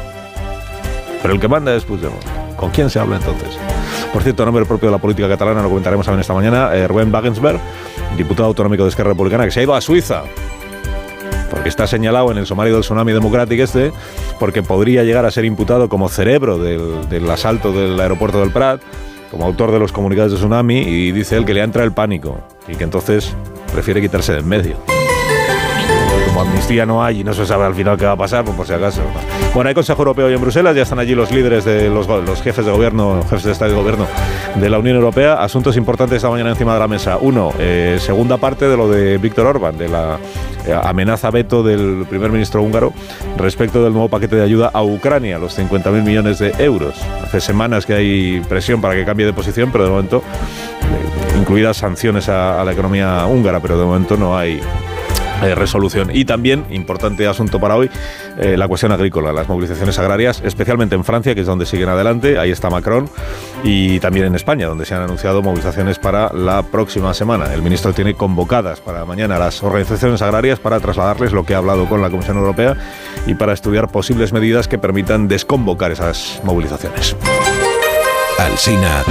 Pero 1.22 1.32
el 1.32 1.38
que 1.38 1.46
manda 1.46 1.72
es 1.76 1.84
Puigdemont. 1.84 2.24
¿Con 2.56 2.70
quién 2.72 2.90
se 2.90 2.98
habla 2.98 3.18
entonces? 3.18 3.56
Por 4.12 4.24
cierto, 4.24 4.44
nombre 4.44 4.64
propio 4.64 4.88
de 4.88 4.96
la 4.96 5.00
política 5.00 5.28
catalana, 5.28 5.62
lo 5.62 5.68
comentaremos 5.68 6.04
también 6.06 6.22
esta 6.22 6.34
mañana, 6.34 6.74
eh, 6.74 6.88
Rubén 6.88 7.14
Wagensberg, 7.14 7.60
diputado 8.16 8.48
autonómico 8.48 8.82
de 8.82 8.88
Esquerra 8.88 9.10
Republicana, 9.10 9.44
que 9.44 9.52
se 9.52 9.60
ha 9.60 9.62
ido 9.62 9.76
a 9.76 9.80
Suiza 9.80 10.24
porque 11.50 11.68
está 11.68 11.86
señalado 11.86 12.30
en 12.30 12.38
el 12.38 12.46
sumario 12.46 12.74
del 12.74 12.82
Tsunami 12.82 13.12
Democratic 13.12 13.60
este, 13.60 13.92
porque 14.38 14.62
podría 14.62 15.04
llegar 15.04 15.24
a 15.24 15.30
ser 15.30 15.44
imputado 15.44 15.88
como 15.88 16.08
cerebro 16.08 16.58
del, 16.58 17.08
del 17.08 17.30
asalto 17.30 17.72
del 17.72 17.98
aeropuerto 17.98 18.40
del 18.40 18.50
Prat, 18.50 18.80
como 19.30 19.44
autor 19.44 19.72
de 19.72 19.78
los 19.78 19.92
comunicados 19.92 20.32
de 20.32 20.38
Tsunami, 20.38 20.78
y 20.78 21.12
dice 21.12 21.36
él 21.36 21.44
que 21.44 21.54
le 21.54 21.62
entra 21.62 21.84
el 21.84 21.92
pánico 21.92 22.40
y 22.68 22.76
que 22.76 22.84
entonces 22.84 23.34
prefiere 23.72 24.00
quitarse 24.00 24.32
de 24.32 24.40
en 24.40 24.48
medio. 24.48 24.76
Amnistía 26.40 26.86
no 26.86 27.02
hay 27.02 27.20
y 27.20 27.24
no 27.24 27.32
se 27.32 27.46
sabe 27.46 27.64
al 27.64 27.74
final 27.74 27.96
qué 27.96 28.04
va 28.04 28.12
a 28.12 28.16
pasar, 28.16 28.44
pues 28.44 28.56
por 28.56 28.66
si 28.66 28.72
acaso. 28.72 29.02
Bueno, 29.54 29.68
hay 29.68 29.74
Consejo 29.74 30.02
Europeo 30.02 30.26
hoy 30.26 30.34
en 30.34 30.40
Bruselas, 30.40 30.76
ya 30.76 30.82
están 30.82 30.98
allí 30.98 31.14
los 31.14 31.30
líderes 31.30 31.64
de 31.64 31.88
los, 31.88 32.06
jefes 32.42 32.64
de 32.66 32.72
gobierno, 32.72 33.22
jefes 33.22 33.44
de 33.44 33.52
Estado 33.52 33.72
y 33.72 33.74
Gobierno 33.74 34.06
de 34.54 34.70
la 34.70 34.78
Unión 34.78 34.96
Europea. 34.96 35.42
Asuntos 35.42 35.76
importantes 35.76 36.16
esta 36.16 36.30
mañana 36.30 36.50
encima 36.50 36.74
de 36.74 36.80
la 36.80 36.88
mesa. 36.88 37.18
Uno, 37.20 37.52
eh, 37.58 37.98
segunda 38.00 38.36
parte 38.36 38.68
de 38.68 38.76
lo 38.76 38.88
de 38.88 39.18
Víctor 39.18 39.46
Orbán, 39.46 39.78
de 39.78 39.88
la 39.88 40.18
eh, 40.66 40.78
amenaza 40.82 41.30
veto 41.30 41.62
del 41.62 42.06
primer 42.08 42.30
ministro 42.30 42.62
húngaro 42.62 42.92
respecto 43.36 43.82
del 43.82 43.92
nuevo 43.92 44.08
paquete 44.08 44.36
de 44.36 44.42
ayuda 44.42 44.70
a 44.72 44.82
Ucrania, 44.82 45.38
los 45.38 45.58
50.000 45.58 46.02
millones 46.02 46.38
de 46.38 46.52
euros. 46.58 46.94
Hace 47.24 47.40
semanas 47.40 47.86
que 47.86 47.94
hay 47.94 48.40
presión 48.48 48.80
para 48.80 48.94
que 48.94 49.04
cambie 49.04 49.26
de 49.26 49.32
posición, 49.32 49.70
pero 49.72 49.84
de 49.84 49.90
momento, 49.90 50.18
eh, 50.18 51.38
incluidas 51.38 51.76
sanciones 51.76 52.28
a, 52.28 52.60
a 52.60 52.64
la 52.64 52.72
economía 52.72 53.26
húngara, 53.26 53.60
pero 53.60 53.78
de 53.78 53.84
momento 53.84 54.16
no 54.16 54.36
hay 54.36 54.60
eh, 55.42 55.54
resolución. 55.54 56.10
Y 56.12 56.24
también, 56.24 56.64
importante 56.70 57.26
asunto 57.26 57.60
para 57.60 57.76
hoy, 57.76 57.90
eh, 58.38 58.56
la 58.56 58.68
cuestión 58.68 58.92
agrícola, 58.92 59.32
las 59.32 59.48
movilizaciones 59.48 59.98
agrarias, 59.98 60.42
especialmente 60.44 60.94
en 60.94 61.04
Francia, 61.04 61.34
que 61.34 61.42
es 61.42 61.46
donde 61.46 61.66
siguen 61.66 61.88
adelante, 61.88 62.38
ahí 62.38 62.50
está 62.50 62.70
Macron, 62.70 63.08
y 63.62 64.00
también 64.00 64.26
en 64.26 64.34
España, 64.34 64.66
donde 64.66 64.84
se 64.84 64.94
han 64.94 65.02
anunciado 65.02 65.42
movilizaciones 65.42 65.98
para 65.98 66.32
la 66.32 66.62
próxima 66.62 67.12
semana. 67.14 67.52
El 67.52 67.62
ministro 67.62 67.92
tiene 67.92 68.14
convocadas 68.14 68.80
para 68.80 69.04
mañana 69.04 69.38
las 69.38 69.62
organizaciones 69.62 70.22
agrarias 70.22 70.58
para 70.58 70.80
trasladarles 70.80 71.32
lo 71.32 71.44
que 71.44 71.54
ha 71.54 71.58
hablado 71.58 71.86
con 71.86 72.02
la 72.02 72.10
Comisión 72.10 72.38
Europea 72.38 72.76
y 73.26 73.34
para 73.34 73.52
estudiar 73.52 73.88
posibles 73.88 74.32
medidas 74.32 74.68
que 74.68 74.78
permitan 74.78 75.28
desconvocar 75.28 75.92
esas 75.92 76.40
movilizaciones. 76.44 77.16
Alsina 78.38 79.02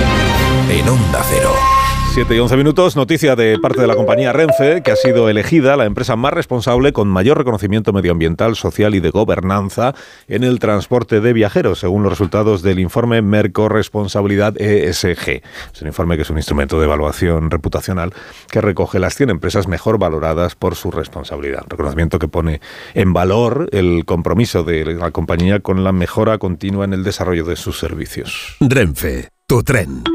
en 0.70 0.88
Onda 0.88 1.22
Cero. 1.30 1.85
7 2.16 2.34
y 2.34 2.40
11 2.40 2.56
minutos, 2.56 2.96
noticia 2.96 3.36
de 3.36 3.60
parte 3.60 3.82
de 3.82 3.88
la 3.88 3.96
compañía 3.98 4.32
Renfe, 4.32 4.82
que 4.82 4.92
ha 4.92 4.96
sido 4.96 5.28
elegida 5.28 5.76
la 5.76 5.84
empresa 5.84 6.16
más 6.16 6.32
responsable 6.32 6.94
con 6.94 7.10
mayor 7.10 7.38
reconocimiento 7.38 7.92
medioambiental, 7.92 8.56
social 8.56 8.96
y 8.96 9.02
de 9.02 9.10
gobernanza 9.10 9.94
en 10.30 10.46
el 10.46 10.60
transporte 10.60 11.20
de 11.20 11.34
viajeros, 11.34 11.80
según 11.80 12.04
los 12.04 12.14
resultados 12.14 12.62
del 12.62 12.80
informe 12.80 13.22
Merco 13.22 13.68
Responsabilidad 13.68 14.56
ESG. 14.62 15.42
Es 15.74 15.82
un 15.82 15.88
informe 15.90 16.16
que 16.16 16.22
es 16.22 16.30
un 16.30 16.38
instrumento 16.38 16.80
de 16.80 16.86
evaluación 16.86 17.52
reputacional 17.52 18.14
que 18.50 18.62
recoge 18.62 18.98
las 18.98 19.16
100 19.16 19.32
empresas 19.32 19.68
mejor 19.68 20.00
valoradas 20.00 20.56
por 20.56 20.76
su 20.76 20.92
responsabilidad. 20.92 21.66
Reconocimiento 21.68 22.18
que 22.18 22.30
pone 22.30 22.62
en 22.94 23.12
valor 23.12 23.68
el 23.74 24.06
compromiso 24.06 24.64
de 24.64 24.86
la 24.86 25.12
compañía 25.12 25.60
con 25.60 25.84
la 25.84 25.92
mejora 25.92 26.38
continua 26.38 26.86
en 26.86 26.94
el 26.94 27.04
desarrollo 27.04 27.44
de 27.44 27.58
sus 27.58 27.78
servicios. 27.78 28.56
Renfe, 28.62 29.32
tu 29.48 29.64
tren. 29.64 30.15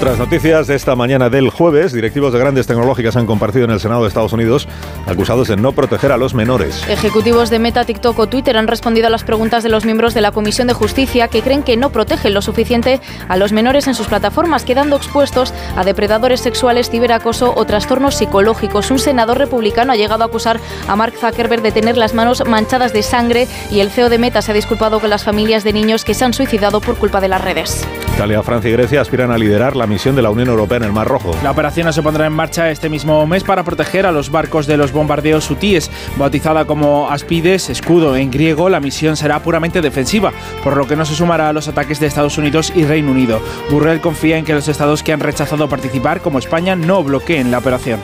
Otras 0.00 0.18
noticias 0.18 0.66
de 0.66 0.76
esta 0.76 0.96
mañana 0.96 1.28
del 1.28 1.50
jueves. 1.50 1.92
Directivos 1.92 2.32
de 2.32 2.38
grandes 2.38 2.66
tecnológicas 2.66 3.16
han 3.16 3.26
compartido 3.26 3.66
en 3.66 3.70
el 3.70 3.80
Senado 3.80 4.00
de 4.00 4.08
Estados 4.08 4.32
Unidos 4.32 4.66
acusados 5.06 5.48
de 5.48 5.58
no 5.58 5.72
proteger 5.72 6.10
a 6.10 6.16
los 6.16 6.32
menores. 6.32 6.88
Ejecutivos 6.88 7.50
de 7.50 7.58
Meta, 7.58 7.84
TikTok 7.84 8.18
o 8.18 8.26
Twitter 8.26 8.56
han 8.56 8.66
respondido 8.66 9.08
a 9.08 9.10
las 9.10 9.24
preguntas 9.24 9.62
de 9.62 9.68
los 9.68 9.84
miembros 9.84 10.14
de 10.14 10.22
la 10.22 10.32
Comisión 10.32 10.68
de 10.68 10.72
Justicia 10.72 11.28
que 11.28 11.42
creen 11.42 11.62
que 11.62 11.76
no 11.76 11.90
protegen 11.90 12.32
lo 12.32 12.40
suficiente 12.40 12.98
a 13.28 13.36
los 13.36 13.52
menores 13.52 13.88
en 13.88 13.94
sus 13.94 14.06
plataformas, 14.06 14.64
quedando 14.64 14.96
expuestos 14.96 15.52
a 15.76 15.84
depredadores 15.84 16.40
sexuales, 16.40 16.88
ciberacoso 16.88 17.52
o 17.54 17.66
trastornos 17.66 18.14
psicológicos. 18.14 18.90
Un 18.90 19.00
senador 19.00 19.36
republicano 19.36 19.92
ha 19.92 19.96
llegado 19.96 20.22
a 20.22 20.28
acusar 20.28 20.60
a 20.88 20.96
Mark 20.96 21.12
Zuckerberg 21.20 21.60
de 21.60 21.72
tener 21.72 21.98
las 21.98 22.14
manos 22.14 22.42
manchadas 22.46 22.94
de 22.94 23.02
sangre 23.02 23.48
y 23.70 23.80
el 23.80 23.90
CEO 23.90 24.08
de 24.08 24.16
Meta 24.16 24.40
se 24.40 24.52
ha 24.52 24.54
disculpado 24.54 24.98
con 24.98 25.10
las 25.10 25.24
familias 25.24 25.62
de 25.62 25.74
niños 25.74 26.06
que 26.06 26.14
se 26.14 26.24
han 26.24 26.32
suicidado 26.32 26.80
por 26.80 26.96
culpa 26.96 27.20
de 27.20 27.28
las 27.28 27.44
redes. 27.44 27.86
Italia, 28.14 28.42
Francia 28.42 28.70
y 28.70 28.72
Grecia 28.72 29.02
aspiran 29.02 29.30
a 29.30 29.36
liderar 29.36 29.76
la 29.76 29.89
misión 29.90 30.16
de 30.16 30.22
la 30.22 30.30
Unión 30.30 30.48
Europea 30.48 30.78
en 30.78 30.84
el 30.84 30.92
Mar 30.92 31.06
Rojo. 31.06 31.36
La 31.42 31.50
operación 31.50 31.92
se 31.92 32.02
pondrá 32.02 32.26
en 32.26 32.32
marcha 32.32 32.70
este 32.70 32.88
mismo 32.88 33.26
mes 33.26 33.44
para 33.44 33.64
proteger 33.64 34.06
a 34.06 34.12
los 34.12 34.30
barcos 34.30 34.66
de 34.66 34.78
los 34.78 34.92
bombardeos 34.92 35.50
hutíes. 35.50 35.90
Bautizada 36.16 36.64
como 36.64 37.10
Aspides, 37.10 37.68
escudo 37.68 38.16
en 38.16 38.30
griego, 38.30 38.68
la 38.70 38.80
misión 38.80 39.16
será 39.16 39.42
puramente 39.42 39.82
defensiva, 39.82 40.32
por 40.62 40.76
lo 40.76 40.86
que 40.86 40.96
no 40.96 41.04
se 41.04 41.14
sumará 41.14 41.48
a 41.48 41.52
los 41.52 41.68
ataques 41.68 42.00
de 42.00 42.06
Estados 42.06 42.38
Unidos 42.38 42.72
y 42.74 42.84
Reino 42.84 43.10
Unido. 43.10 43.40
Burrell 43.70 44.00
confía 44.00 44.38
en 44.38 44.44
que 44.44 44.54
los 44.54 44.68
estados 44.68 45.02
que 45.02 45.12
han 45.12 45.20
rechazado 45.20 45.68
participar, 45.68 46.20
como 46.20 46.38
España, 46.38 46.76
no 46.76 47.02
bloqueen 47.02 47.50
la 47.50 47.58
operación. 47.58 48.00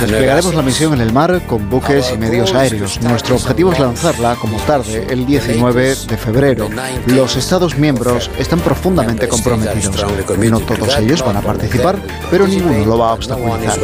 Desplegaremos 0.00 0.54
la 0.54 0.62
misión 0.62 0.92
en 0.94 1.00
el 1.00 1.12
mar 1.12 1.40
con 1.46 1.70
buques 1.70 2.12
y 2.14 2.18
medios 2.18 2.52
aéreos. 2.52 3.00
Nuestro 3.00 3.36
objetivo 3.36 3.72
es 3.72 3.78
lanzarla 3.78 4.36
como 4.36 4.58
tarde, 4.58 5.06
el 5.08 5.24
19 5.24 5.94
de 6.06 6.16
febrero. 6.16 6.68
Los 7.06 7.36
Estados 7.36 7.78
miembros 7.78 8.30
están 8.38 8.60
profundamente 8.60 9.05
comprometidos. 9.28 10.04
No 10.50 10.60
todos 10.60 10.98
ellos 10.98 11.24
van 11.24 11.36
a 11.36 11.42
participar, 11.42 11.96
pero 12.30 12.46
ninguno 12.46 12.84
lo 12.84 12.98
va 12.98 13.10
a 13.10 13.14
obstaculizar. 13.14 13.78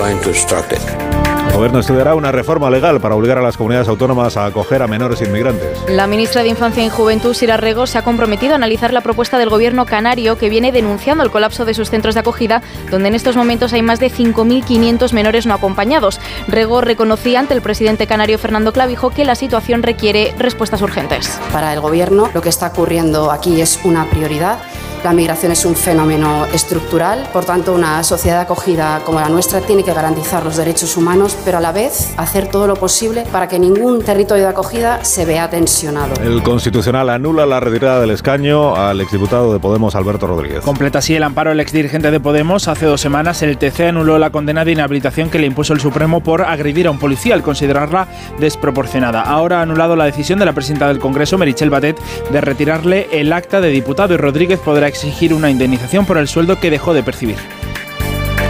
El 1.52 1.58
gobierno 1.58 1.80
estudiará 1.80 2.14
una 2.14 2.32
reforma 2.32 2.70
legal 2.70 2.98
para 2.98 3.14
obligar 3.14 3.36
a 3.36 3.42
las 3.42 3.58
comunidades 3.58 3.86
autónomas 3.86 4.38
a 4.38 4.46
acoger 4.46 4.80
a 4.80 4.86
menores 4.86 5.20
inmigrantes. 5.20 5.78
La 5.86 6.06
ministra 6.06 6.42
de 6.42 6.48
Infancia 6.48 6.82
y 6.82 6.88
Juventud, 6.88 7.34
Sira 7.34 7.58
Rego, 7.58 7.86
se 7.86 7.98
ha 7.98 8.02
comprometido 8.02 8.54
a 8.54 8.56
analizar 8.56 8.92
la 8.92 9.02
propuesta 9.02 9.38
del 9.38 9.50
gobierno 9.50 9.84
canario 9.84 10.38
que 10.38 10.48
viene 10.48 10.72
denunciando 10.72 11.22
el 11.22 11.30
colapso 11.30 11.66
de 11.66 11.74
sus 11.74 11.90
centros 11.90 12.14
de 12.14 12.20
acogida, 12.20 12.62
donde 12.90 13.08
en 13.08 13.14
estos 13.14 13.36
momentos 13.36 13.74
hay 13.74 13.82
más 13.82 14.00
de 14.00 14.10
5.500 14.10 15.12
menores 15.12 15.44
no 15.44 15.52
acompañados. 15.52 16.20
Rego 16.48 16.80
reconocía 16.80 17.40
ante 17.40 17.52
el 17.52 17.60
presidente 17.60 18.06
canario 18.06 18.38
Fernando 18.38 18.72
Clavijo 18.72 19.10
que 19.10 19.26
la 19.26 19.34
situación 19.34 19.82
requiere 19.82 20.34
respuestas 20.38 20.80
urgentes. 20.80 21.38
Para 21.52 21.74
el 21.74 21.80
Gobierno 21.80 22.30
lo 22.32 22.40
que 22.40 22.48
está 22.48 22.68
ocurriendo 22.68 23.30
aquí 23.30 23.60
es 23.60 23.78
una 23.84 24.08
prioridad. 24.08 24.58
La 25.04 25.12
migración 25.12 25.50
es 25.50 25.64
un 25.64 25.74
fenómeno 25.74 26.46
estructural, 26.52 27.28
por 27.32 27.44
tanto 27.44 27.74
una 27.74 28.04
sociedad 28.04 28.40
acogida 28.40 29.00
como 29.04 29.18
la 29.18 29.28
nuestra 29.28 29.60
tiene 29.60 29.82
que 29.82 29.92
garantizar 29.92 30.44
los 30.44 30.56
derechos 30.56 30.96
humanos, 30.96 31.36
pero 31.44 31.58
a 31.58 31.60
la 31.60 31.72
vez 31.72 32.14
hacer 32.16 32.46
todo 32.46 32.68
lo 32.68 32.76
posible 32.76 33.24
para 33.32 33.48
que 33.48 33.58
ningún 33.58 34.02
territorio 34.02 34.44
de 34.44 34.50
acogida 34.50 35.04
se 35.04 35.24
vea 35.24 35.50
tensionado. 35.50 36.14
El 36.22 36.44
Constitucional 36.44 37.10
anula 37.10 37.46
la 37.46 37.58
retirada 37.58 38.00
del 38.00 38.10
escaño 38.10 38.76
al 38.76 39.00
exdiputado 39.00 39.52
de 39.52 39.58
Podemos, 39.58 39.96
Alberto 39.96 40.28
Rodríguez. 40.28 40.60
Completa 40.60 41.00
así 41.00 41.16
el 41.16 41.24
amparo 41.24 41.50
el 41.50 41.58
exdirigente 41.58 42.12
de 42.12 42.20
Podemos. 42.20 42.68
Hace 42.68 42.86
dos 42.86 43.00
semanas 43.00 43.42
el 43.42 43.58
TC 43.58 43.88
anuló 43.88 44.20
la 44.20 44.30
condena 44.30 44.64
de 44.64 44.70
inhabilitación 44.70 45.30
que 45.30 45.40
le 45.40 45.48
impuso 45.48 45.72
el 45.72 45.80
Supremo 45.80 46.22
por 46.22 46.42
agredir 46.42 46.86
a 46.86 46.92
un 46.92 47.00
policía 47.00 47.34
al 47.34 47.42
considerarla 47.42 48.06
desproporcionada. 48.38 49.22
Ahora 49.22 49.58
ha 49.58 49.62
anulado 49.62 49.96
la 49.96 50.04
decisión 50.04 50.38
de 50.38 50.44
la 50.44 50.52
presidenta 50.52 50.86
del 50.86 51.00
Congreso, 51.00 51.38
Merichel 51.38 51.70
Batet, 51.70 51.98
de 52.30 52.40
retirarle 52.40 53.08
el 53.10 53.32
acta 53.32 53.60
de 53.60 53.70
diputado 53.70 54.14
y 54.14 54.16
Rodríguez 54.16 54.60
podrá 54.60 54.91
exigir 54.92 55.32
una 55.32 55.48
indemnización 55.48 56.04
por 56.04 56.18
el 56.18 56.28
sueldo 56.28 56.60
que 56.60 56.70
dejó 56.70 56.92
de 56.92 57.02
percibir. 57.02 57.38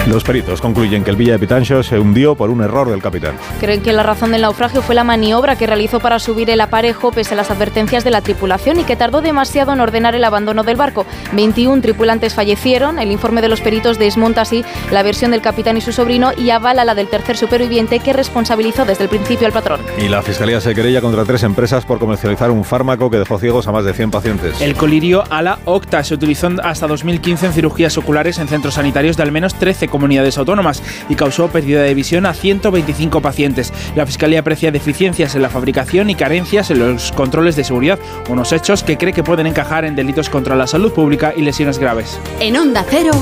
Los 0.07 0.25
peritos 0.25 0.61
concluyen 0.61 1.05
que 1.05 1.11
el 1.11 1.17
Villa 1.17 1.35
de 1.35 1.39
Pitancho 1.39 1.81
se 1.85 1.97
hundió 1.97 2.35
por 2.35 2.51
un 2.51 2.61
error 2.61 2.91
del 2.91 3.01
capitán. 3.01 3.37
Creen 3.61 3.83
que 3.83 3.93
la 3.93 4.03
razón 4.03 4.33
del 4.33 4.43
naufragio 4.43 4.83
fue 4.83 4.97
la 4.97 5.05
maniobra 5.05 5.55
que 5.55 5.65
realizó 5.65 6.01
para 6.01 6.19
subir 6.19 6.51
el 6.51 6.61
aparejo 6.61 7.13
pese 7.13 7.35
a 7.35 7.37
las 7.37 7.53
advertencias 7.53 8.03
de 8.03 8.11
la 8.11 8.21
tripulación 8.21 8.81
y 8.81 8.85
que 8.85 8.97
tardó 8.97 9.21
demasiado 9.21 9.73
en 9.73 9.79
ordenar 9.79 10.17
el 10.17 10.25
abandono 10.25 10.65
del 10.65 10.75
barco. 10.75 11.07
21 11.35 11.81
tripulantes 11.83 12.35
fallecieron. 12.35 12.99
El 12.99 13.13
informe 13.13 13.43
de 13.43 13.49
los 13.49 13.61
peritos 13.61 13.97
desmonta 13.97 14.41
así 14.41 14.65
la 14.91 15.05
versión 15.05 15.31
del 15.31 15.41
capitán 15.41 15.77
y 15.77 15.81
su 15.81 15.93
sobrino 15.93 16.33
y 16.37 16.51
avala 16.51 16.85
la 16.85 16.97
del 16.97 17.07
tercer 17.07 17.37
superviviente 17.37 18.01
que 18.01 18.13
responsabilizó 18.13 18.85
desde 18.85 19.05
el 19.05 19.09
principio 19.09 19.47
al 19.47 19.53
patrón. 19.53 19.81
Y 19.99 20.09
la 20.09 20.23
Fiscalía 20.23 20.61
se 20.61 20.75
querella 20.75 21.01
contra 21.01 21.25
tres 21.25 21.45
empresas 21.45 21.85
por 21.85 22.01
comercializar 22.01 22.51
un 22.51 22.65
fármaco 22.65 23.09
que 23.09 23.19
dejó 23.19 23.39
ciegos 23.39 23.69
a 23.69 23.73
más 23.73 23.85
de 23.85 23.95
100 23.95 24.11
pacientes. 24.11 24.61
El 24.61 24.75
colirio 24.75 25.23
ala 25.31 25.61
octa 25.65 26.03
se 26.03 26.15
utilizó 26.15 26.49
hasta 26.65 26.89
2015 26.89 27.47
en 27.47 27.53
cirugías 27.53 27.97
oculares 27.97 28.39
en 28.39 28.49
centros 28.49 28.75
sanitarios 28.75 29.17
de 29.17 29.23
al 29.23 29.31
menos 29.31 29.55
13 29.55 29.92
comunidades 29.93 30.39
autónomas 30.39 30.83
y 31.09 31.15
causó 31.15 31.47
pérdida 31.47 31.83
de 31.83 31.95
visión 31.95 32.27
a 32.27 32.35
125 32.35 33.21
pacientes. 33.21 33.73
La 33.95 34.07
Fiscalía 34.07 34.41
aprecia 34.41 34.73
deficiencias 34.73 35.37
en 35.37 35.43
la 35.43 35.51
fabricación 35.51 36.11
y 36.11 36.17
carencias 36.17 36.73
en 36.73 36.81
los 36.81 37.13
controles 37.13 37.55
de 37.55 37.63
seguridad, 37.63 38.01
unos 38.29 38.53
hechos 38.53 38.83
que 38.83 38.99
cree 38.99 39.13
que 39.13 39.23
pueden 39.23 39.47
encajar 39.47 39.85
en 39.85 39.95
delitos 39.95 40.29
contra 40.29 40.57
la 40.57 40.67
salud 40.67 40.93
pública 40.93 41.33
y 41.37 41.43
lesiones 41.43 41.79
graves. 41.79 42.19
En 42.41 42.57
Onda 42.57 42.85
Cero, 42.89 43.13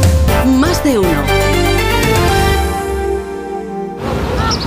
más 0.58 0.82
de 0.82 0.98
uno. 0.98 1.20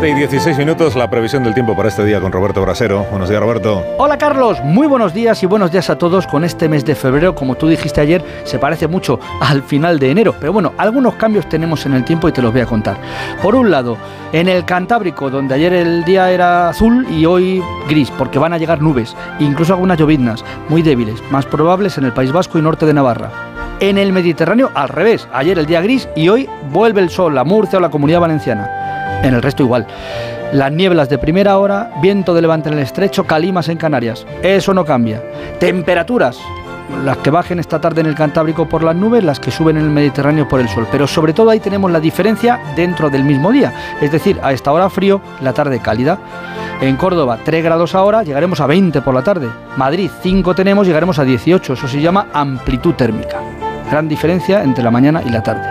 7 0.02 0.16
y 0.16 0.18
16 0.18 0.58
minutos, 0.58 0.96
la 0.96 1.08
previsión 1.08 1.44
del 1.44 1.54
tiempo 1.54 1.76
para 1.76 1.88
este 1.88 2.04
día 2.04 2.20
con 2.20 2.32
Roberto 2.32 2.60
Brasero. 2.60 3.06
Buenos 3.08 3.28
días, 3.28 3.40
Roberto. 3.40 3.84
Hola 3.98 4.18
Carlos, 4.18 4.60
muy 4.64 4.88
buenos 4.88 5.14
días 5.14 5.40
y 5.44 5.46
buenos 5.46 5.70
días 5.70 5.90
a 5.90 5.96
todos 5.96 6.26
con 6.26 6.42
este 6.42 6.68
mes 6.68 6.84
de 6.84 6.96
febrero. 6.96 7.36
Como 7.36 7.54
tú 7.54 7.68
dijiste 7.68 8.00
ayer, 8.00 8.20
se 8.42 8.58
parece 8.58 8.88
mucho 8.88 9.20
al 9.40 9.62
final 9.62 10.00
de 10.00 10.10
enero, 10.10 10.34
pero 10.40 10.52
bueno, 10.52 10.72
algunos 10.76 11.14
cambios 11.14 11.48
tenemos 11.48 11.86
en 11.86 11.94
el 11.94 12.04
tiempo 12.04 12.28
y 12.28 12.32
te 12.32 12.42
los 12.42 12.50
voy 12.50 12.62
a 12.62 12.66
contar. 12.66 12.96
Por 13.40 13.54
un 13.54 13.70
lado, 13.70 13.96
en 14.32 14.48
el 14.48 14.64
Cantábrico, 14.64 15.30
donde 15.30 15.54
ayer 15.54 15.72
el 15.72 16.02
día 16.02 16.32
era 16.32 16.70
azul 16.70 17.06
y 17.08 17.24
hoy 17.24 17.62
gris, 17.88 18.10
porque 18.18 18.40
van 18.40 18.54
a 18.54 18.58
llegar 18.58 18.82
nubes, 18.82 19.14
incluso 19.38 19.74
algunas 19.74 19.98
lloviznas 19.98 20.44
muy 20.68 20.82
débiles, 20.82 21.22
más 21.30 21.46
probables 21.46 21.96
en 21.96 22.06
el 22.06 22.12
País 22.12 22.32
Vasco 22.32 22.58
y 22.58 22.62
norte 22.62 22.86
de 22.86 22.94
Navarra. 22.94 23.30
En 23.78 23.98
el 23.98 24.12
Mediterráneo, 24.12 24.72
al 24.74 24.88
revés, 24.88 25.28
ayer 25.32 25.60
el 25.60 25.66
día 25.66 25.80
gris 25.80 26.08
y 26.16 26.28
hoy 26.28 26.48
vuelve 26.72 27.00
el 27.00 27.10
sol, 27.10 27.36
la 27.36 27.44
Murcia 27.44 27.78
o 27.78 27.82
la 27.82 27.90
Comunidad 27.90 28.20
Valenciana. 28.20 28.81
En 29.22 29.34
el 29.34 29.42
resto 29.42 29.62
igual. 29.62 29.86
Las 30.52 30.70
nieblas 30.70 31.08
de 31.08 31.16
primera 31.16 31.56
hora, 31.58 31.92
viento 32.02 32.34
de 32.34 32.42
levante 32.42 32.68
en 32.68 32.74
el 32.74 32.82
estrecho, 32.82 33.24
calimas 33.24 33.68
en 33.68 33.78
Canarias. 33.78 34.26
Eso 34.42 34.74
no 34.74 34.84
cambia. 34.84 35.22
Temperaturas. 35.58 36.38
Las 37.04 37.16
que 37.18 37.30
bajen 37.30 37.58
esta 37.58 37.80
tarde 37.80 38.02
en 38.02 38.06
el 38.06 38.14
Cantábrico 38.14 38.68
por 38.68 38.82
las 38.82 38.94
nubes, 38.94 39.24
las 39.24 39.40
que 39.40 39.50
suben 39.50 39.78
en 39.78 39.84
el 39.84 39.90
Mediterráneo 39.90 40.46
por 40.46 40.60
el 40.60 40.68
sol. 40.68 40.86
Pero 40.92 41.06
sobre 41.06 41.32
todo 41.32 41.50
ahí 41.50 41.60
tenemos 41.60 41.90
la 41.90 42.00
diferencia 42.00 42.60
dentro 42.76 43.08
del 43.08 43.24
mismo 43.24 43.50
día. 43.50 43.72
Es 44.00 44.12
decir, 44.12 44.38
a 44.42 44.52
esta 44.52 44.72
hora 44.72 44.90
frío, 44.90 45.22
la 45.40 45.54
tarde 45.54 45.80
cálida. 45.80 46.18
En 46.82 46.96
Córdoba 46.96 47.38
3 47.42 47.64
grados 47.64 47.94
ahora, 47.94 48.22
llegaremos 48.22 48.60
a 48.60 48.66
20 48.66 49.00
por 49.00 49.14
la 49.14 49.22
tarde. 49.22 49.48
Madrid 49.76 50.10
5 50.22 50.54
tenemos, 50.54 50.86
llegaremos 50.86 51.18
a 51.18 51.24
18. 51.24 51.72
Eso 51.72 51.88
se 51.88 52.00
llama 52.00 52.26
amplitud 52.34 52.94
térmica. 52.94 53.38
Gran 53.90 54.08
diferencia 54.08 54.62
entre 54.62 54.84
la 54.84 54.90
mañana 54.90 55.22
y 55.24 55.30
la 55.30 55.42
tarde. 55.42 55.66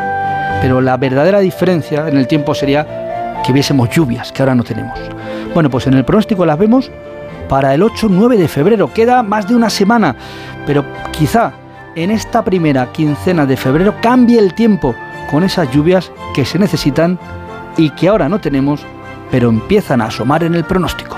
Pero 0.61 0.81
la 0.81 0.97
verdadera 0.97 1.39
diferencia 1.39 2.07
en 2.07 2.17
el 2.17 2.27
tiempo 2.27 2.55
sería 2.55 3.10
que 3.45 3.53
viésemos 3.53 3.89
lluvias, 3.89 4.31
que 4.31 4.41
ahora 4.41 4.55
no 4.55 4.63
tenemos. 4.63 4.99
Bueno, 5.53 5.69
pues 5.69 5.87
en 5.87 5.93
el 5.93 6.05
pronóstico 6.05 6.45
las 6.45 6.57
vemos 6.57 6.91
para 7.49 7.73
el 7.73 7.81
8-9 7.81 8.37
de 8.37 8.47
febrero. 8.47 8.93
Queda 8.93 9.23
más 9.23 9.47
de 9.47 9.55
una 9.55 9.69
semana, 9.69 10.15
pero 10.65 10.85
quizá 11.11 11.51
en 11.95 12.11
esta 12.11 12.43
primera 12.43 12.91
quincena 12.91 13.45
de 13.45 13.57
febrero 13.57 13.95
cambie 14.01 14.39
el 14.39 14.53
tiempo 14.53 14.95
con 15.29 15.43
esas 15.43 15.69
lluvias 15.71 16.11
que 16.33 16.45
se 16.45 16.59
necesitan 16.59 17.19
y 17.77 17.89
que 17.91 18.07
ahora 18.07 18.29
no 18.29 18.39
tenemos, 18.39 18.85
pero 19.29 19.49
empiezan 19.49 20.01
a 20.01 20.05
asomar 20.05 20.43
en 20.43 20.55
el 20.55 20.63
pronóstico. 20.63 21.17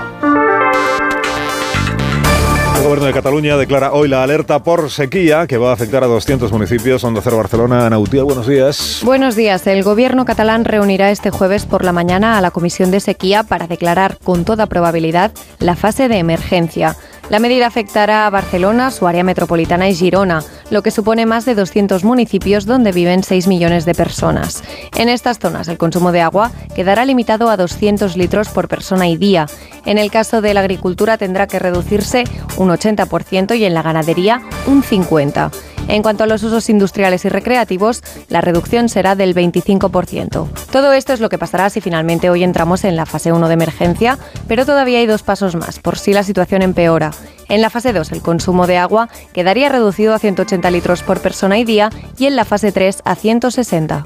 El 2.84 2.90
gobierno 2.90 3.06
de 3.06 3.14
Cataluña 3.14 3.56
declara 3.56 3.94
hoy 3.94 4.08
la 4.08 4.22
alerta 4.22 4.62
por 4.62 4.90
sequía 4.90 5.46
que 5.46 5.56
va 5.56 5.70
a 5.70 5.72
afectar 5.72 6.04
a 6.04 6.06
200 6.06 6.52
municipios. 6.52 7.02
Onda 7.02 7.22
Cero 7.24 7.38
Barcelona, 7.38 7.88
Nautia, 7.88 8.22
buenos 8.24 8.46
días. 8.46 9.00
Buenos 9.02 9.36
días. 9.36 9.66
El 9.66 9.82
gobierno 9.82 10.26
catalán 10.26 10.66
reunirá 10.66 11.10
este 11.10 11.30
jueves 11.30 11.64
por 11.64 11.82
la 11.82 11.94
mañana 11.94 12.36
a 12.36 12.42
la 12.42 12.50
Comisión 12.50 12.90
de 12.90 13.00
Sequía 13.00 13.42
para 13.42 13.68
declarar 13.68 14.18
con 14.22 14.44
toda 14.44 14.66
probabilidad 14.66 15.32
la 15.60 15.76
fase 15.76 16.08
de 16.08 16.18
emergencia. 16.18 16.94
La 17.30 17.38
medida 17.38 17.66
afectará 17.66 18.26
a 18.26 18.30
Barcelona, 18.30 18.90
su 18.90 19.06
área 19.06 19.24
metropolitana 19.24 19.88
y 19.88 19.94
Girona, 19.94 20.44
lo 20.70 20.82
que 20.82 20.90
supone 20.90 21.24
más 21.24 21.46
de 21.46 21.54
200 21.54 22.04
municipios 22.04 22.66
donde 22.66 22.92
viven 22.92 23.22
6 23.22 23.46
millones 23.46 23.86
de 23.86 23.94
personas. 23.94 24.62
En 24.96 25.08
estas 25.08 25.38
zonas 25.38 25.68
el 25.68 25.78
consumo 25.78 26.12
de 26.12 26.20
agua 26.20 26.52
quedará 26.74 27.04
limitado 27.06 27.48
a 27.48 27.56
200 27.56 28.16
litros 28.16 28.50
por 28.50 28.68
persona 28.68 29.08
y 29.08 29.16
día. 29.16 29.46
En 29.86 29.96
el 29.96 30.10
caso 30.10 30.42
de 30.42 30.52
la 30.52 30.60
agricultura 30.60 31.16
tendrá 31.16 31.46
que 31.46 31.58
reducirse 31.58 32.24
un 32.58 32.68
80% 32.68 33.56
y 33.58 33.64
en 33.64 33.74
la 33.74 33.82
ganadería 33.82 34.42
un 34.66 34.82
50%. 34.82 35.50
En 35.88 36.02
cuanto 36.02 36.24
a 36.24 36.26
los 36.26 36.42
usos 36.42 36.68
industriales 36.70 37.24
y 37.24 37.28
recreativos, 37.28 38.02
la 38.28 38.40
reducción 38.40 38.88
será 38.88 39.14
del 39.14 39.34
25%. 39.34 40.48
Todo 40.70 40.92
esto 40.92 41.12
es 41.12 41.20
lo 41.20 41.28
que 41.28 41.38
pasará 41.38 41.70
si 41.70 41.80
finalmente 41.80 42.30
hoy 42.30 42.42
entramos 42.42 42.84
en 42.84 42.96
la 42.96 43.06
fase 43.06 43.32
1 43.32 43.48
de 43.48 43.54
emergencia, 43.54 44.18
pero 44.48 44.66
todavía 44.66 44.98
hay 44.98 45.06
dos 45.06 45.22
pasos 45.22 45.54
más, 45.54 45.78
por 45.78 45.98
si 45.98 46.12
la 46.12 46.22
situación 46.22 46.62
empeora. 46.62 47.10
En 47.48 47.60
la 47.60 47.70
fase 47.70 47.92
2 47.92 48.12
el 48.12 48.22
consumo 48.22 48.66
de 48.66 48.78
agua 48.78 49.08
quedaría 49.32 49.68
reducido 49.68 50.14
a 50.14 50.18
180 50.18 50.70
litros 50.70 51.02
por 51.02 51.20
persona 51.20 51.58
y 51.58 51.64
día 51.64 51.90
y 52.18 52.26
en 52.26 52.36
la 52.36 52.44
fase 52.44 52.72
3 52.72 53.02
a 53.04 53.14
160 53.14 54.04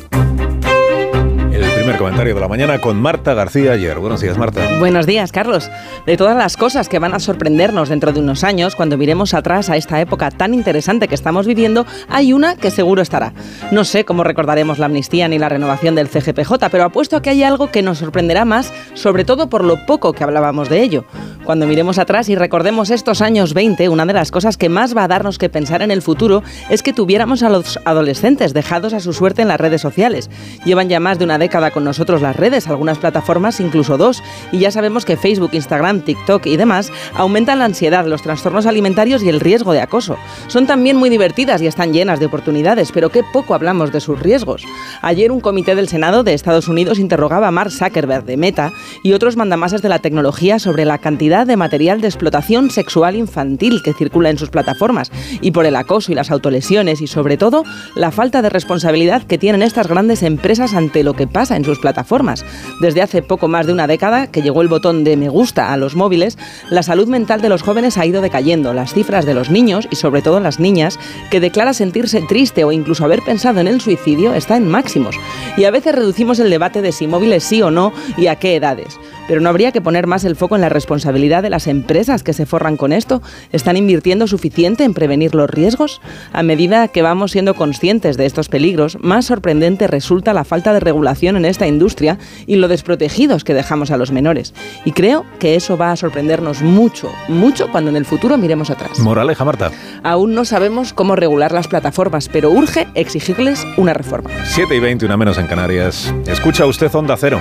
primer 1.88 2.00
comentario 2.00 2.34
de 2.34 2.40
la 2.42 2.48
mañana 2.48 2.78
con 2.82 3.00
Marta 3.00 3.32
García 3.32 3.72
ayer. 3.72 3.98
Buenos 3.98 4.20
días, 4.20 4.36
Marta. 4.36 4.60
Buenos 4.78 5.06
días, 5.06 5.32
Carlos. 5.32 5.70
De 6.04 6.18
todas 6.18 6.36
las 6.36 6.58
cosas 6.58 6.86
que 6.86 6.98
van 6.98 7.14
a 7.14 7.18
sorprendernos 7.18 7.88
dentro 7.88 8.12
de 8.12 8.20
unos 8.20 8.44
años, 8.44 8.76
cuando 8.76 8.98
miremos 8.98 9.32
atrás 9.32 9.70
a 9.70 9.76
esta 9.78 9.98
época 9.98 10.30
tan 10.30 10.52
interesante 10.52 11.08
que 11.08 11.14
estamos 11.14 11.46
viviendo, 11.46 11.86
hay 12.10 12.34
una 12.34 12.56
que 12.56 12.70
seguro 12.70 13.00
estará. 13.00 13.32
No 13.70 13.84
sé 13.84 14.04
cómo 14.04 14.22
recordaremos 14.22 14.78
la 14.78 14.84
amnistía 14.84 15.28
ni 15.28 15.38
la 15.38 15.48
renovación 15.48 15.94
del 15.94 16.08
CGPJ, 16.08 16.68
pero 16.70 16.84
apuesto 16.84 17.16
a 17.16 17.22
que 17.22 17.30
hay 17.30 17.42
algo 17.42 17.70
que 17.70 17.80
nos 17.80 17.96
sorprenderá 17.96 18.44
más, 18.44 18.70
sobre 18.92 19.24
todo 19.24 19.48
por 19.48 19.64
lo 19.64 19.86
poco 19.86 20.12
que 20.12 20.24
hablábamos 20.24 20.68
de 20.68 20.82
ello. 20.82 21.06
Cuando 21.44 21.66
miremos 21.66 21.98
atrás 21.98 22.28
y 22.28 22.34
recordemos 22.34 22.90
estos 22.90 23.22
años 23.22 23.54
20, 23.54 23.88
una 23.88 24.04
de 24.04 24.12
las 24.12 24.30
cosas 24.30 24.58
que 24.58 24.68
más 24.68 24.94
va 24.94 25.04
a 25.04 25.08
darnos 25.08 25.38
que 25.38 25.48
pensar 25.48 25.80
en 25.80 25.90
el 25.90 26.02
futuro 26.02 26.42
es 26.68 26.82
que 26.82 26.92
tuviéramos 26.92 27.42
a 27.42 27.48
los 27.48 27.78
adolescentes 27.86 28.52
dejados 28.52 28.92
a 28.92 29.00
su 29.00 29.14
suerte 29.14 29.40
en 29.40 29.48
las 29.48 29.58
redes 29.58 29.80
sociales. 29.80 30.28
Llevan 30.66 30.90
ya 30.90 31.00
más 31.00 31.18
de 31.18 31.24
una 31.24 31.38
década 31.38 31.70
con 31.78 31.84
nosotros 31.84 32.20
las 32.20 32.34
redes, 32.34 32.66
algunas 32.66 32.98
plataformas 32.98 33.60
incluso 33.60 33.96
dos, 33.96 34.20
y 34.50 34.58
ya 34.58 34.72
sabemos 34.72 35.04
que 35.04 35.16
Facebook, 35.16 35.50
Instagram, 35.52 36.00
TikTok 36.00 36.44
y 36.46 36.56
demás 36.56 36.90
aumentan 37.14 37.60
la 37.60 37.66
ansiedad, 37.66 38.04
los 38.04 38.20
trastornos 38.20 38.66
alimentarios 38.66 39.22
y 39.22 39.28
el 39.28 39.38
riesgo 39.38 39.72
de 39.72 39.80
acoso. 39.80 40.16
Son 40.48 40.66
también 40.66 40.96
muy 40.96 41.08
divertidas 41.08 41.62
y 41.62 41.68
están 41.68 41.92
llenas 41.92 42.18
de 42.18 42.26
oportunidades, 42.26 42.90
pero 42.90 43.10
qué 43.10 43.22
poco 43.32 43.54
hablamos 43.54 43.92
de 43.92 44.00
sus 44.00 44.18
riesgos. 44.18 44.64
Ayer 45.02 45.30
un 45.30 45.38
comité 45.38 45.76
del 45.76 45.86
Senado 45.86 46.24
de 46.24 46.34
Estados 46.34 46.66
Unidos 46.66 46.98
interrogaba 46.98 47.46
a 47.46 47.52
Mark 47.52 47.70
Zuckerberg 47.70 48.24
de 48.24 48.36
Meta 48.36 48.72
y 49.04 49.12
otros 49.12 49.36
mandamases 49.36 49.80
de 49.80 49.88
la 49.88 50.00
tecnología 50.00 50.58
sobre 50.58 50.84
la 50.84 50.98
cantidad 50.98 51.46
de 51.46 51.56
material 51.56 52.00
de 52.00 52.08
explotación 52.08 52.72
sexual 52.72 53.14
infantil 53.14 53.82
que 53.84 53.92
circula 53.92 54.30
en 54.30 54.38
sus 54.38 54.50
plataformas 54.50 55.12
y 55.40 55.52
por 55.52 55.64
el 55.64 55.76
acoso 55.76 56.10
y 56.10 56.16
las 56.16 56.32
autolesiones 56.32 57.00
y 57.02 57.06
sobre 57.06 57.36
todo 57.36 57.62
la 57.94 58.10
falta 58.10 58.42
de 58.42 58.50
responsabilidad 58.50 59.22
que 59.22 59.38
tienen 59.38 59.62
estas 59.62 59.86
grandes 59.86 60.24
empresas 60.24 60.74
ante 60.74 61.04
lo 61.04 61.14
que 61.14 61.28
pasa 61.28 61.54
en 61.58 61.64
sus 61.64 61.78
plataformas. 61.78 62.46
Desde 62.80 63.02
hace 63.02 63.20
poco 63.20 63.48
más 63.48 63.66
de 63.66 63.72
una 63.74 63.86
década 63.86 64.28
que 64.28 64.40
llegó 64.40 64.62
el 64.62 64.68
botón 64.68 65.04
de 65.04 65.18
me 65.18 65.28
gusta 65.28 65.72
a 65.72 65.76
los 65.76 65.94
móviles, 65.94 66.38
la 66.70 66.82
salud 66.82 67.06
mental 67.08 67.42
de 67.42 67.50
los 67.50 67.62
jóvenes 67.62 67.98
ha 67.98 68.06
ido 68.06 68.22
decayendo. 68.22 68.72
Las 68.72 68.94
cifras 68.94 69.26
de 69.26 69.34
los 69.34 69.50
niños 69.50 69.86
y 69.90 69.96
sobre 69.96 70.22
todo 70.22 70.40
las 70.40 70.58
niñas 70.58 70.98
que 71.30 71.40
declara 71.40 71.74
sentirse 71.74 72.22
triste 72.22 72.64
o 72.64 72.72
incluso 72.72 73.04
haber 73.04 73.20
pensado 73.22 73.60
en 73.60 73.68
el 73.68 73.80
suicidio 73.80 74.32
está 74.32 74.56
en 74.56 74.68
máximos. 74.68 75.16
Y 75.56 75.64
a 75.64 75.70
veces 75.70 75.94
reducimos 75.94 76.38
el 76.38 76.50
debate 76.50 76.80
de 76.80 76.92
si 76.92 77.06
móviles 77.06 77.44
sí 77.44 77.60
o 77.60 77.70
no 77.70 77.92
y 78.16 78.28
a 78.28 78.36
qué 78.36 78.56
edades. 78.56 78.98
Pero 79.28 79.40
no 79.40 79.50
habría 79.50 79.70
que 79.70 79.80
poner 79.80 80.06
más 80.06 80.24
el 80.24 80.34
foco 80.34 80.56
en 80.56 80.62
la 80.62 80.70
responsabilidad 80.70 81.42
de 81.42 81.50
las 81.50 81.66
empresas 81.66 82.22
que 82.22 82.32
se 82.32 82.46
forran 82.46 82.76
con 82.76 82.92
esto. 82.92 83.22
¿Están 83.52 83.76
invirtiendo 83.76 84.26
suficiente 84.26 84.84
en 84.84 84.94
prevenir 84.94 85.34
los 85.34 85.48
riesgos? 85.48 86.00
A 86.32 86.42
medida 86.42 86.88
que 86.88 87.02
vamos 87.02 87.32
siendo 87.32 87.54
conscientes 87.54 88.16
de 88.16 88.26
estos 88.26 88.48
peligros, 88.48 88.96
más 89.00 89.26
sorprendente 89.26 89.86
resulta 89.86 90.32
la 90.32 90.44
falta 90.44 90.72
de 90.72 90.80
regulación 90.80 91.36
en 91.36 91.44
esta 91.44 91.66
industria 91.66 92.18
y 92.46 92.56
lo 92.56 92.68
desprotegidos 92.68 93.44
que 93.44 93.54
dejamos 93.54 93.90
a 93.90 93.98
los 93.98 94.10
menores. 94.10 94.54
Y 94.86 94.92
creo 94.92 95.26
que 95.38 95.54
eso 95.54 95.76
va 95.76 95.92
a 95.92 95.96
sorprendernos 95.96 96.62
mucho, 96.62 97.10
mucho 97.28 97.70
cuando 97.70 97.90
en 97.90 97.96
el 97.96 98.06
futuro 98.06 98.38
miremos 98.38 98.70
atrás. 98.70 98.98
Moraleja, 98.98 99.44
Marta. 99.44 99.70
Aún 100.02 100.34
no 100.34 100.46
sabemos 100.46 100.94
cómo 100.94 101.16
regular 101.16 101.52
las 101.52 101.68
plataformas, 101.68 102.30
pero 102.30 102.50
urge 102.50 102.88
exigirles 102.94 103.66
una 103.76 103.92
reforma. 103.92 104.30
7 104.44 104.74
y 104.74 104.80
20, 104.80 105.04
una 105.04 105.18
menos 105.18 105.36
en 105.36 105.46
Canarias. 105.46 106.14
Escucha 106.26 106.64
usted 106.64 106.94
Onda 106.94 107.16
Cero. 107.18 107.40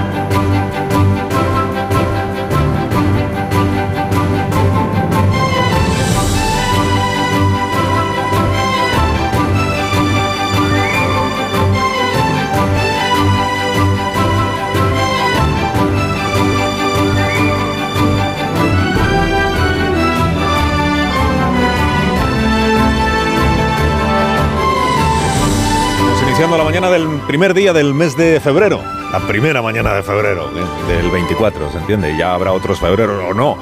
La 26.49 26.63
mañana 26.63 26.89
del 26.89 27.07
primer 27.27 27.53
día 27.53 27.71
del 27.71 27.93
mes 27.93 28.17
de 28.17 28.39
febrero. 28.39 28.81
La 29.11 29.19
primera 29.19 29.61
mañana 29.61 29.93
de 29.93 30.01
febrero, 30.01 30.49
¿eh? 30.55 30.91
del 30.91 31.11
24, 31.11 31.71
¿se 31.71 31.77
entiende? 31.77 32.17
Ya 32.17 32.33
habrá 32.33 32.51
otros 32.51 32.79
febreros 32.79 33.23
o 33.29 33.33
no. 33.33 33.57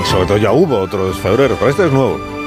Y 0.00 0.06
sobre 0.06 0.26
todo 0.26 0.36
ya 0.36 0.52
hubo 0.52 0.78
otros 0.78 1.18
febreros, 1.18 1.56
pero 1.58 1.70
este 1.70 1.86
es 1.86 1.92
nuevo. 1.92 2.37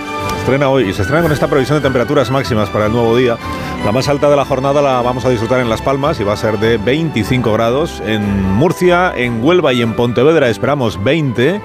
Estrena 0.42 0.70
hoy 0.70 0.90
y 0.90 0.94
se 0.94 1.04
estrena 1.04 1.22
con 1.22 1.32
esta 1.32 1.48
previsión 1.48 1.78
de 1.78 1.84
temperaturas 1.84 2.32
máximas 2.32 2.68
para 2.72 2.88
el 2.88 2.92
nuevo 2.92 3.16
día. 3.16 3.38
La 3.86 3.92
más 3.92 4.10
alta 4.10 4.28
de 4.28 4.36
la 4.36 4.44
jornada 4.44 4.82
la 4.82 5.00
vamos 5.04 5.24
a 5.24 5.30
disfrutar 5.30 5.60
en 5.60 5.70
Las 5.70 5.84
Palmas 5.84 6.20
y 6.20 6.24
va 6.24 6.34
a 6.34 6.36
ser 6.38 6.58
de 6.58 6.80
25 6.80 7.54
grados. 7.54 8.02
En 8.08 8.52
Murcia, 8.56 9.14
en 9.16 9.44
Huelva 9.44 9.72
y 9.72 9.84
en 9.84 9.94
Pontevedra 9.94 10.50
esperamos 10.50 11.02
20. 11.04 11.62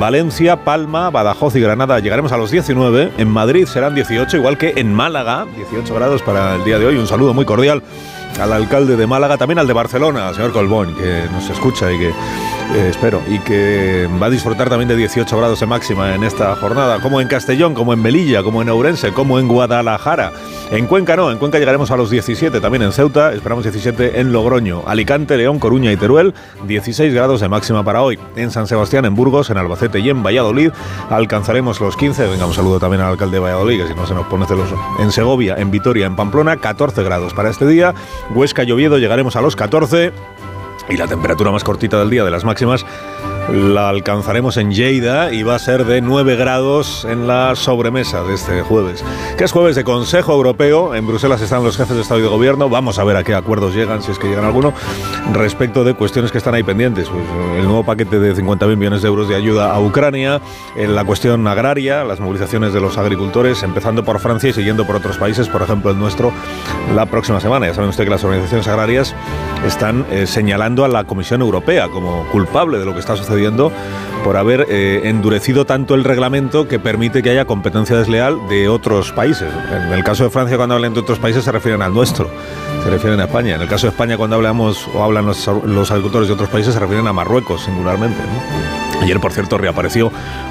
Valencia, 0.00 0.64
Palma, 0.64 1.08
Badajoz 1.10 1.54
y 1.54 1.60
Granada 1.60 2.00
llegaremos 2.00 2.32
a 2.32 2.36
los 2.36 2.50
19. 2.50 3.12
En 3.16 3.28
Madrid 3.30 3.64
serán 3.66 3.94
18, 3.94 4.36
igual 4.38 4.58
que 4.58 4.72
en 4.74 4.92
Málaga, 4.92 5.46
18 5.54 5.94
grados 5.94 6.20
para 6.22 6.56
el 6.56 6.64
día 6.64 6.80
de 6.80 6.86
hoy. 6.86 6.96
Un 6.96 7.06
saludo 7.06 7.32
muy 7.32 7.44
cordial 7.44 7.80
al 8.40 8.52
alcalde 8.52 8.96
de 8.96 9.06
Málaga, 9.06 9.36
también 9.36 9.60
al 9.60 9.68
de 9.68 9.72
Barcelona, 9.72 10.28
al 10.28 10.34
señor 10.34 10.52
Colbón, 10.52 10.96
que 10.96 11.26
nos 11.32 11.48
escucha 11.48 11.92
y 11.92 11.98
que 11.98 12.12
eh, 12.74 12.88
espero, 12.90 13.22
y 13.28 13.38
que 13.40 14.08
va 14.20 14.26
a 14.26 14.30
disfrutar 14.30 14.68
también 14.68 14.88
de 14.88 14.96
18 14.96 15.36
grados 15.36 15.60
de 15.60 15.66
máxima 15.66 16.14
en 16.14 16.24
esta 16.24 16.54
jornada, 16.56 17.00
como 17.00 17.20
en 17.20 17.28
Castellón, 17.28 17.74
como 17.74 17.92
en 17.92 18.02
Melilla, 18.02 18.42
como 18.42 18.60
en 18.62 18.68
Ourense, 18.68 19.12
como 19.12 19.38
en 19.38 19.48
Guadalajara. 19.48 20.32
En 20.70 20.86
Cuenca 20.86 21.16
no, 21.16 21.30
en 21.30 21.38
Cuenca 21.38 21.58
llegaremos 21.58 21.90
a 21.90 21.96
los 21.96 22.10
17, 22.10 22.60
también 22.60 22.82
en 22.82 22.92
Ceuta, 22.92 23.32
esperamos 23.32 23.64
17 23.64 24.20
en 24.20 24.32
Logroño, 24.32 24.82
Alicante, 24.86 25.36
León, 25.36 25.58
Coruña 25.60 25.92
y 25.92 25.96
Teruel, 25.96 26.34
16 26.66 27.14
grados 27.14 27.40
de 27.40 27.48
máxima 27.48 27.84
para 27.84 28.02
hoy. 28.02 28.18
En 28.34 28.50
San 28.50 28.66
Sebastián, 28.66 29.04
en 29.04 29.14
Burgos, 29.14 29.48
en 29.50 29.58
Albacete 29.58 30.00
y 30.00 30.10
en 30.10 30.22
Valladolid 30.22 30.70
alcanzaremos 31.08 31.80
los 31.80 31.96
15. 31.96 32.26
Venga, 32.26 32.46
un 32.46 32.54
saludo 32.54 32.80
también 32.80 33.00
al 33.02 33.12
alcalde 33.12 33.36
de 33.36 33.40
Valladolid, 33.40 33.82
que 33.82 33.88
si 33.88 33.94
no 33.94 34.06
se 34.06 34.14
nos 34.14 34.26
pone 34.26 34.44
celoso. 34.46 34.76
En 34.98 35.12
Segovia, 35.12 35.54
en 35.56 35.70
Vitoria, 35.70 36.06
en 36.06 36.16
Pamplona, 36.16 36.56
14 36.56 37.02
grados 37.04 37.32
para 37.32 37.50
este 37.50 37.66
día. 37.66 37.94
Huesca 38.34 38.64
y 38.64 38.72
Oviedo 38.72 38.98
llegaremos 38.98 39.36
a 39.36 39.40
los 39.42 39.54
14. 39.54 40.12
Y 40.88 40.96
la 40.96 41.06
temperatura 41.06 41.50
más 41.50 41.64
cortita 41.64 41.98
del 41.98 42.10
día 42.10 42.24
de 42.24 42.30
las 42.30 42.44
máximas 42.44 42.84
la 43.52 43.88
alcanzaremos 43.88 44.56
en 44.56 44.72
Lleida 44.72 45.32
y 45.32 45.42
va 45.42 45.54
a 45.54 45.58
ser 45.58 45.84
de 45.84 46.00
9 46.00 46.36
grados 46.36 47.04
en 47.04 47.26
la 47.26 47.54
sobremesa 47.54 48.22
de 48.24 48.34
este 48.34 48.62
jueves. 48.62 49.04
Que 49.38 49.44
es 49.44 49.52
jueves 49.52 49.76
de 49.76 49.84
Consejo 49.84 50.32
Europeo. 50.32 50.94
En 50.94 51.06
Bruselas 51.06 51.40
están 51.40 51.62
los 51.62 51.76
jefes 51.76 51.96
de 51.96 52.02
Estado 52.02 52.20
y 52.20 52.22
de 52.24 52.28
Gobierno. 52.28 52.68
Vamos 52.68 52.98
a 52.98 53.04
ver 53.04 53.16
a 53.16 53.24
qué 53.24 53.34
acuerdos 53.34 53.74
llegan, 53.74 54.02
si 54.02 54.10
es 54.10 54.18
que 54.18 54.28
llegan 54.28 54.44
alguno, 54.44 54.72
respecto 55.32 55.84
de 55.84 55.94
cuestiones 55.94 56.32
que 56.32 56.38
están 56.38 56.54
ahí 56.54 56.62
pendientes. 56.62 57.08
Pues, 57.08 57.24
el 57.58 57.64
nuevo 57.64 57.84
paquete 57.84 58.18
de 58.18 58.34
50.000 58.34 58.76
millones 58.76 59.02
de 59.02 59.08
euros 59.08 59.28
de 59.28 59.36
ayuda 59.36 59.72
a 59.72 59.80
Ucrania, 59.80 60.40
en 60.76 60.94
la 60.96 61.04
cuestión 61.04 61.46
agraria, 61.46 62.04
las 62.04 62.18
movilizaciones 62.18 62.72
de 62.72 62.80
los 62.80 62.98
agricultores, 62.98 63.62
empezando 63.62 64.04
por 64.04 64.18
Francia 64.18 64.50
y 64.50 64.52
siguiendo 64.52 64.86
por 64.86 64.96
otros 64.96 65.18
países, 65.18 65.48
por 65.48 65.62
ejemplo 65.62 65.90
el 65.90 65.98
nuestro, 65.98 66.32
la 66.94 67.06
próxima 67.06 67.40
semana. 67.40 67.66
Ya 67.66 67.74
saben 67.74 67.90
usted 67.90 68.04
que 68.04 68.10
las 68.10 68.24
organizaciones 68.24 68.66
agrarias 68.66 69.14
están 69.64 70.04
eh, 70.10 70.26
señalando 70.26 70.84
a 70.84 70.88
la 70.88 71.04
Comisión 71.04 71.42
Europea 71.42 71.88
como 71.88 72.26
culpable 72.32 72.78
de 72.78 72.84
lo 72.84 72.92
que 72.92 73.00
está 73.00 73.16
sucediendo 73.16 73.35
por 74.24 74.36
haber 74.36 74.66
eh, 74.68 75.02
endurecido 75.04 75.66
tanto 75.66 75.94
el 75.94 76.02
reglamento 76.02 76.66
que 76.66 76.78
permite 76.78 77.22
que 77.22 77.30
haya 77.30 77.44
competencia 77.44 77.96
desleal 77.96 78.36
de 78.48 78.68
otros 78.68 79.12
países. 79.12 79.52
En 79.70 79.92
el 79.92 80.02
caso 80.02 80.24
de 80.24 80.30
Francia, 80.30 80.56
cuando 80.56 80.74
hablan 80.74 80.94
de 80.94 81.00
otros 81.00 81.18
países, 81.18 81.44
se 81.44 81.52
refieren 81.52 81.82
al 81.82 81.94
nuestro, 81.94 82.28
se 82.82 82.90
refieren 82.90 83.20
a 83.20 83.24
España. 83.24 83.54
En 83.54 83.60
el 83.60 83.68
caso 83.68 83.86
de 83.86 83.90
España, 83.90 84.16
cuando 84.16 84.36
hablamos 84.36 84.88
o 84.94 85.02
hablan 85.02 85.26
los, 85.26 85.46
agricultores 85.90 86.28
de 86.28 86.34
otros 86.34 86.48
países, 86.48 86.74
se 86.74 86.80
refieren 86.80 87.06
a 87.06 87.12
Marruecos 87.12 87.62
singularmente. 87.64 88.20
Ayer, 89.00 89.20
por 89.20 89.32
cierto, 89.32 89.58
reapareció 89.58 90.10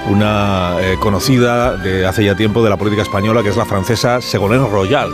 una 0.10 0.76
eh, 0.80 0.95
conocida 0.99 1.76
de 1.76 2.06
hace 2.06 2.24
ya 2.24 2.36
tiempo 2.36 2.64
de 2.64 2.70
la 2.70 2.78
política 2.78 3.02
española, 3.02 3.44
que 3.44 3.49
es 3.49 3.57
la 3.57 3.66
francesa 3.66 4.22
Ségolène 4.22 4.70
Royal, 4.70 5.12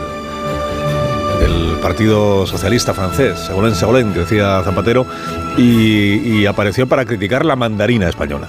del 1.39 1.77
Partido 1.81 2.45
Socialista 2.45 2.93
francés, 2.93 3.39
Ségolène 3.39 3.73
Ségolène, 3.73 4.13
que 4.13 4.19
decía 4.19 4.61
Zapatero, 4.63 5.07
y, 5.57 6.45
apareció 6.45 6.87
para 6.87 7.05
criticar 7.05 7.45
la 7.45 7.55
mandarina 7.55 8.09
española. 8.09 8.47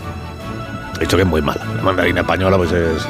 De 0.98 1.04
hecho 1.04 1.16
que 1.16 1.22
es 1.22 1.28
muy 1.28 1.42
mala. 1.42 1.64
La 1.76 1.82
mandarina 1.82 2.20
española 2.20 2.56
pues 2.56 2.70
es, 2.72 3.06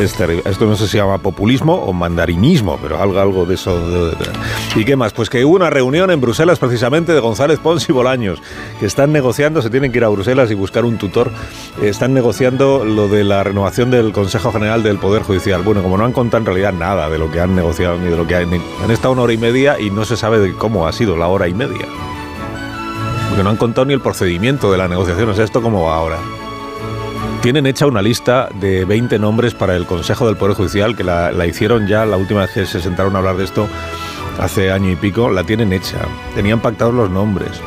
es 0.00 0.14
terrible. 0.14 0.42
Esto 0.46 0.66
no 0.66 0.74
sé 0.74 0.86
si 0.86 0.92
se 0.92 0.98
llama 0.98 1.18
populismo 1.18 1.74
o 1.74 1.92
mandarinismo, 1.92 2.78
pero 2.82 3.00
algo, 3.00 3.20
algo 3.20 3.46
de 3.46 3.54
eso. 3.54 3.88
De, 3.88 4.10
de, 4.10 4.26
¿Y 4.74 4.84
qué 4.84 4.96
más? 4.96 5.12
Pues 5.12 5.30
que 5.30 5.44
hubo 5.44 5.54
una 5.54 5.70
reunión 5.70 6.10
en 6.10 6.20
Bruselas 6.20 6.58
precisamente 6.58 7.12
de 7.12 7.20
González 7.20 7.60
Pons 7.60 7.88
y 7.88 7.92
Bolaños, 7.92 8.42
que 8.80 8.86
están 8.86 9.12
negociando, 9.12 9.62
se 9.62 9.70
tienen 9.70 9.92
que 9.92 9.98
ir 9.98 10.04
a 10.04 10.08
Bruselas 10.08 10.50
y 10.50 10.54
buscar 10.54 10.84
un 10.84 10.98
tutor, 10.98 11.30
están 11.82 12.14
negociando 12.14 12.84
lo 12.84 13.08
de 13.08 13.22
la 13.22 13.44
renovación 13.44 13.90
del 13.90 14.12
Consejo 14.12 14.50
General 14.50 14.82
del 14.82 14.98
Poder 14.98 15.22
Judicial. 15.22 15.62
Bueno, 15.62 15.82
como 15.82 15.96
no 15.96 16.04
han 16.04 16.12
contado 16.12 16.40
en 16.40 16.46
realidad 16.46 16.72
nada 16.72 17.08
de 17.08 17.18
lo 17.18 17.30
que 17.30 17.40
han 17.40 17.54
negociado 17.54 17.96
ni 17.96 18.10
de 18.10 18.16
lo 18.16 18.26
que 18.26 18.36
han... 18.36 18.50
Han 18.52 18.90
estado 18.90 19.12
una 19.12 19.22
hora 19.22 19.32
y 19.32 19.38
media 19.38 19.78
y 19.78 19.90
no 19.90 20.04
se 20.04 20.16
sabe 20.16 20.40
de 20.40 20.52
cómo 20.54 20.88
ha 20.88 20.92
sido 20.92 21.16
la 21.16 21.28
hora 21.28 21.46
y 21.46 21.54
media 21.54 21.86
porque 23.30 23.44
no 23.44 23.50
han 23.50 23.56
contado 23.56 23.84
ni 23.84 23.94
el 23.94 24.00
procedimiento 24.00 24.72
de 24.72 24.78
la 24.78 24.88
negociación. 24.88 25.28
O 25.28 25.34
sea, 25.34 25.44
esto 25.44 25.62
cómo 25.62 25.84
va 25.84 25.94
ahora. 25.94 26.18
Tienen 27.42 27.64
hecha 27.64 27.86
una 27.86 28.02
lista 28.02 28.48
de 28.60 28.84
20 28.84 29.18
nombres 29.20 29.54
para 29.54 29.76
el 29.76 29.86
Consejo 29.86 30.26
del 30.26 30.36
Poder 30.36 30.56
Judicial, 30.56 30.96
que 30.96 31.04
la, 31.04 31.30
la, 31.30 31.46
hicieron 31.46 31.86
ya 31.86 32.04
la 32.04 32.16
última 32.16 32.40
vez 32.40 32.50
que 32.50 32.66
se 32.66 32.82
sentaron 32.82 33.14
a 33.14 33.20
hablar 33.20 33.36
de 33.36 33.44
esto, 33.44 33.68
hace 34.40 34.72
año 34.72 34.90
y 34.90 34.96
pico, 34.96 35.30
la 35.30 35.44
tienen 35.44 35.72
hecha. 35.72 35.98
Tenían 36.34 36.60
pactados 36.60 36.92
los 36.92 37.08
nombres. 37.08 37.60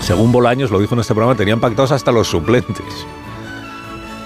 Según 0.00 0.30
Bolaños, 0.30 0.70
lo 0.70 0.78
dijo 0.78 0.94
en 0.94 1.00
este 1.00 1.12
programa, 1.12 1.36
tenían 1.36 1.58
pactados 1.58 1.90
hasta 1.90 2.12
los 2.12 2.28
suplentes. 2.28 2.86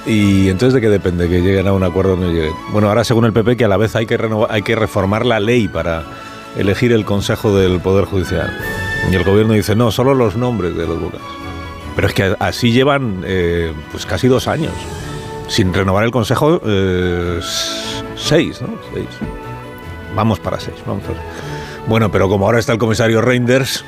Y 0.07 0.51
entonces, 0.51 0.75
¿de 0.75 0.81
qué 0.83 0.91
depende? 0.91 1.31
Que 1.31 1.41
lleguen 1.41 1.67
a 1.67 1.73
un 1.73 1.83
acuerdo 1.83 2.13
o 2.13 2.17
no 2.17 2.31
lleguen. 2.31 2.53
Bueno, 2.73 2.89
ahora 2.89 3.05
según 3.05 3.25
el 3.25 3.33
PP, 3.33 3.57
que 3.57 3.65
a 3.65 3.69
la 3.69 3.79
vez 3.79 3.97
hay 3.97 4.05
que, 4.05 4.19
renovar, 4.19 4.53
hay 4.53 4.63
que 4.63 4.77
reformar 4.77 5.25
la 5.25 5.41
ley 5.41 5.67
para 5.67 6.05
elegir 6.59 6.93
el 6.93 7.07
Consejo 7.07 7.57
del 7.57 7.81
Poder 7.81 8.05
Judicial. 8.05 8.55
Y 9.11 9.15
el 9.15 9.25
gobierno 9.25 9.55
dice, 9.55 9.75
no, 9.75 9.91
solo 9.91 10.15
los 10.15 10.37
nombres 10.37 10.77
de 10.77 10.87
los 10.87 11.01
vocales. 11.01 11.27
Pero 11.97 12.09
es 12.09 12.15
que 12.15 12.37
así 12.39 12.73
llevan 12.73 13.23
eh, 13.25 13.73
pues 13.91 14.07
casi 14.07 14.29
dos 14.29 14.49
años. 14.49 14.73
Sin 15.49 15.73
renovar 15.73 16.05
el 16.05 16.11
consejo, 16.11 16.61
eh, 16.65 17.41
seis, 18.17 18.61
¿no? 18.61 18.69
Seis. 18.93 19.09
Vamos 20.15 20.39
para 20.41 20.61
seis, 20.61 20.77
vamos 20.87 21.03
para 21.05 21.19
Bueno, 21.87 22.11
pero 22.11 22.29
como 22.29 22.47
ahora 22.47 22.59
está 22.59 22.73
el 22.73 22.79
comisario 22.79 23.21
Reinders, 23.23 23.85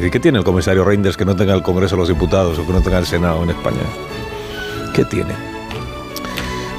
¿y 0.00 0.10
qué 0.10 0.20
tiene 0.20 0.38
el 0.38 0.44
comisario 0.44 0.84
Reinders 0.84 1.16
que 1.16 1.24
no 1.24 1.34
tenga 1.34 1.54
el 1.54 1.62
Congreso 1.62 1.96
de 1.96 2.00
los 2.00 2.08
Diputados 2.08 2.58
o 2.58 2.66
que 2.66 2.72
no 2.72 2.82
tenga 2.82 2.98
el 2.98 3.06
Senado 3.06 3.42
en 3.42 3.50
España? 3.50 3.82
¿Qué 4.94 5.04
tiene? 5.04 5.34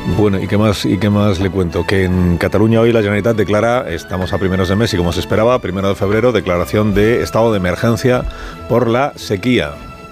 Bueno, 0.06 0.38
¿y 0.38 0.48
qué, 0.48 0.58
más, 0.58 0.86
¿y 0.86 0.98
qué 0.98 1.10
más 1.10 1.40
le 1.40 1.50
cuento? 1.50 1.86
Que 1.88 2.04
en 2.04 2.38
Cataluña 2.38 2.82
hoy 2.82 2.92
la 2.92 3.00
Generalitat 3.00 3.38
declara, 3.38 3.90
estamos 3.90 4.34
a 4.34 4.38
primeros 4.38 4.68
de 4.68 4.76
mes 4.76 4.94
y 4.94 4.98
como 4.98 5.14
se 5.14 5.22
esperaba, 5.22 5.58
primero 5.60 5.88
de 5.88 5.96
febrero, 5.96 6.34
declaración 6.34 6.94
de 6.94 7.24
estado 7.24 7.52
de 7.54 7.58
emergencia 7.58 8.26
por 8.68 8.88
la 8.88 9.14
sequía. 9.16 9.72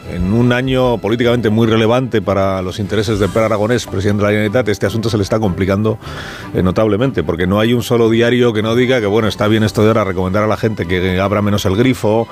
En 0.10 0.34
un 0.34 0.54
año 0.54 0.98
políticamente 0.98 1.50
muy 1.50 1.68
relevante 1.68 2.22
para 2.22 2.62
los 2.62 2.80
intereses 2.80 3.20
de 3.20 3.28
Per 3.28 3.44
Aragonés, 3.44 3.86
presidente 3.86 4.22
de 4.22 4.24
la 4.24 4.30
Generalitat, 4.30 4.70
este 4.70 4.86
asunto 4.86 5.10
se 5.10 5.18
le 5.18 5.24
está 5.24 5.40
complicando 5.40 6.00
eh, 6.54 6.64
notablemente, 6.64 7.22
porque 7.22 7.46
no 7.46 7.60
hay 7.60 7.74
un 7.74 7.84
solo 7.84 8.10
diario 8.10 8.54
que 8.54 8.62
no 8.62 8.76
diga 8.76 9.02
que, 9.02 9.08
bueno, 9.08 9.28
está 9.28 9.48
bien 9.48 9.64
esto 9.64 9.84
de 9.84 9.90
ahora 9.90 10.06
recomendar 10.06 10.44
a 10.44 10.48
la 10.48 10.58
gente 10.58 10.88
que 10.88 11.20
abra 11.20 11.42
menos 11.42 11.66
el 11.66 11.76
grifo, 11.76 12.28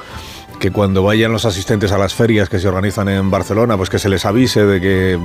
que 0.59 0.71
cuando 0.71 1.03
vayan 1.03 1.31
los 1.31 1.45
asistentes 1.45 1.91
a 1.91 1.97
las 1.97 2.13
ferias 2.13 2.49
que 2.49 2.59
se 2.59 2.67
organizan 2.67 3.09
en 3.09 3.31
Barcelona, 3.31 3.77
pues 3.77 3.89
que 3.89 3.97
se 3.97 4.09
les 4.09 4.25
avise 4.25 4.65
de 4.65 4.81
que 4.81 5.19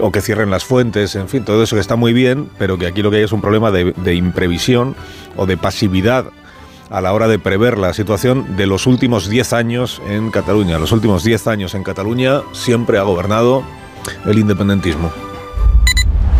o 0.00 0.10
que 0.10 0.20
cierren 0.20 0.50
las 0.50 0.64
fuentes, 0.64 1.14
en 1.14 1.28
fin, 1.28 1.44
todo 1.44 1.62
eso 1.62 1.76
que 1.76 1.80
está 1.80 1.96
muy 1.96 2.12
bien, 2.12 2.50
pero 2.58 2.78
que 2.78 2.86
aquí 2.86 3.02
lo 3.02 3.10
que 3.10 3.18
hay 3.18 3.22
es 3.22 3.32
un 3.32 3.40
problema 3.40 3.70
de, 3.70 3.92
de 3.92 4.14
imprevisión 4.14 4.96
o 5.36 5.46
de 5.46 5.56
pasividad 5.56 6.26
a 6.90 7.00
la 7.00 7.14
hora 7.14 7.26
de 7.26 7.38
prever 7.38 7.78
la 7.78 7.94
situación 7.94 8.56
de 8.56 8.66
los 8.66 8.86
últimos 8.86 9.30
10 9.30 9.52
años 9.54 10.02
en 10.08 10.30
Cataluña. 10.30 10.78
Los 10.78 10.92
últimos 10.92 11.24
10 11.24 11.46
años 11.46 11.74
en 11.74 11.84
Cataluña 11.84 12.42
siempre 12.52 12.98
ha 12.98 13.02
gobernado 13.02 13.62
el 14.26 14.38
independentismo. 14.38 15.10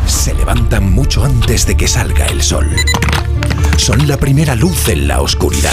Se 0.06 0.34
levantan 0.34 0.92
mucho 0.92 1.24
antes 1.24 1.66
de 1.66 1.76
que 1.76 1.88
salga 1.88 2.26
el 2.26 2.42
sol. 2.42 2.68
Son 3.78 4.06
la 4.06 4.18
primera 4.18 4.54
luz 4.54 4.88
en 4.88 5.08
la 5.08 5.22
oscuridad. 5.22 5.72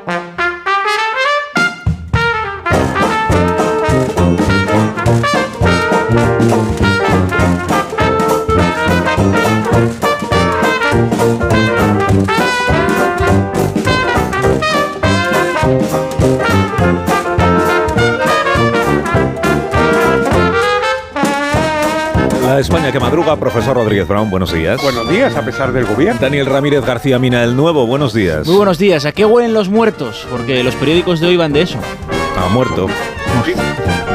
España 22.61 22.91
que 22.91 22.99
madruga, 22.99 23.35
profesor 23.37 23.75
Rodríguez 23.75 24.07
Brown, 24.07 24.29
buenos 24.29 24.53
días. 24.53 24.79
Buenos 24.83 25.09
días, 25.09 25.35
a 25.35 25.43
pesar 25.43 25.73
del 25.73 25.85
gobierno. 25.85 26.21
Daniel 26.21 26.45
Ramírez 26.45 26.85
García 26.85 27.17
Mina, 27.17 27.43
el 27.43 27.55
nuevo, 27.55 27.87
buenos 27.87 28.13
días. 28.13 28.45
Muy 28.45 28.55
buenos 28.55 28.77
días. 28.77 29.05
¿A 29.05 29.11
qué 29.11 29.25
huelen 29.25 29.53
los 29.53 29.67
muertos? 29.69 30.27
Porque 30.29 30.63
los 30.63 30.75
periódicos 30.75 31.19
de 31.19 31.27
hoy 31.27 31.37
van 31.37 31.53
de 31.53 31.63
eso. 31.63 31.79
Ha 32.37 32.49
muerto. 32.49 32.85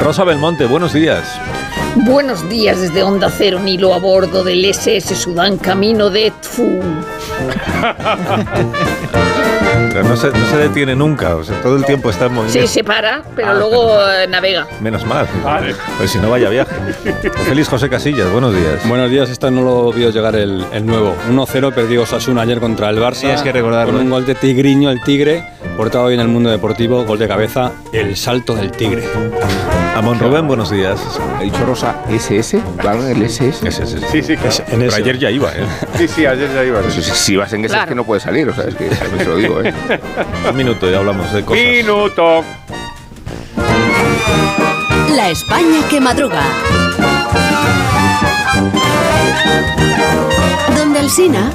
Rosa 0.01 0.23
Belmonte, 0.23 0.67
buenos 0.67 0.93
días. 0.93 1.25
Buenos 1.97 2.49
días 2.49 2.81
desde 2.81 3.03
Onda 3.03 3.31
Cero, 3.31 3.59
Nilo 3.59 3.93
a 3.93 3.99
bordo 3.99 4.45
del 4.45 4.65
SS 4.65 5.17
Sudán 5.17 5.59
camino 5.59 6.09
de 6.09 6.31
Tfu. 6.41 6.81
No 10.03 10.17
se, 10.17 10.29
no 10.31 10.47
se 10.51 10.57
detiene 10.57 10.95
nunca, 10.95 11.37
o 11.37 11.45
sea, 11.45 11.61
todo 11.63 11.77
el 11.77 11.85
tiempo 11.85 12.11
está 12.11 12.27
en 12.27 12.35
movimiento. 12.35 12.67
Sí, 12.67 12.73
se 12.73 12.85
para, 12.85 13.23
pero 13.35 13.49
Ah, 13.51 13.55
luego 13.55 13.91
eh, 14.11 14.27
navega. 14.29 14.67
Menos 14.81 15.05
mal. 15.07 15.27
Pues 15.99 16.11
si 16.11 16.19
no 16.19 16.31
vaya 16.31 16.49
viaje. 16.51 16.75
Feliz 17.47 17.69
José 17.69 17.89
Casillas, 17.89 18.31
buenos 18.31 18.55
días. 18.55 18.87
Buenos 18.89 19.11
días, 19.11 19.31
esta 19.31 19.51
no 19.51 19.63
lo 19.63 19.93
vio 19.93 20.11
llegar 20.11 20.37
el, 20.37 20.65
el 20.73 20.85
nuevo. 20.87 21.15
1-0 21.31 21.73
perdió 21.73 22.03
Osasuna 22.03 22.43
ayer 22.43 22.59
contra 22.61 22.91
el 22.91 22.99
Barça. 22.99 23.21
Tienes 23.21 23.43
que 23.43 23.53
recordarlo, 23.53 23.93
Con 23.93 24.01
un 24.03 24.07
¿eh? 24.09 24.11
gol 24.11 24.27
de 24.27 24.35
Tigriño, 24.35 24.91
el 24.91 25.01
Tigre, 25.03 25.45
portado 25.77 26.05
hoy 26.05 26.15
en 26.15 26.21
el 26.21 26.29
mundo 26.29 26.51
deportivo, 26.51 27.05
gol 27.05 27.19
de 27.19 27.29
cabeza, 27.29 27.73
el 27.93 28.17
salto 28.17 28.55
del 28.55 28.71
Tigre. 28.73 29.05
Amón 29.97 30.19
Rubén, 30.19 30.47
buenos 30.47 30.71
días. 30.71 31.01
¿Ha 31.39 31.41
dicho 31.41 31.65
Rosa 31.65 32.03
SS? 32.11 32.61
¿Van 32.85 33.01
el 33.09 33.23
SS? 33.23 33.67
SS. 33.67 33.99
Sí, 34.13 34.23
sí, 34.23 34.37
claro. 34.37 34.55
En 34.69 34.81
Pero 34.81 34.95
ayer 34.95 35.19
ya 35.19 35.31
iba, 35.31 35.51
¿eh? 35.57 35.65
Sí, 35.97 36.07
sí, 36.07 36.27
ayer 36.27 36.53
ya 36.53 36.65
iba. 36.65 36.81
Pues 36.83 36.97
si, 36.97 37.35
vas 37.35 37.51
en 37.55 37.65
ese 37.65 37.79
es 37.79 37.87
que 37.87 37.95
no 37.95 38.05
puede 38.05 38.21
salir, 38.21 38.47
o 38.47 38.55
sea, 38.55 38.65
es 38.65 38.75
que 38.75 38.91
también 38.91 39.21
se 39.21 39.25
lo 39.25 39.37
digo, 39.37 39.63
¿eh? 39.63 39.73
Un 40.51 40.55
minuto 40.55 40.91
y 40.91 40.95
hablamos 40.95 41.33
de 41.33 41.43
cosas. 41.43 41.65
Minuto. 41.65 42.45
La 45.15 45.31
España 45.31 45.81
que 45.89 45.99
madruga. 45.99 46.43
Donde 50.77 51.01
el 51.01 51.09
Sina. 51.09 51.51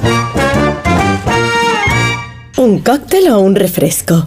¿Un 2.56 2.80
cóctel 2.80 3.28
o 3.28 3.38
un 3.38 3.54
refresco? 3.54 4.26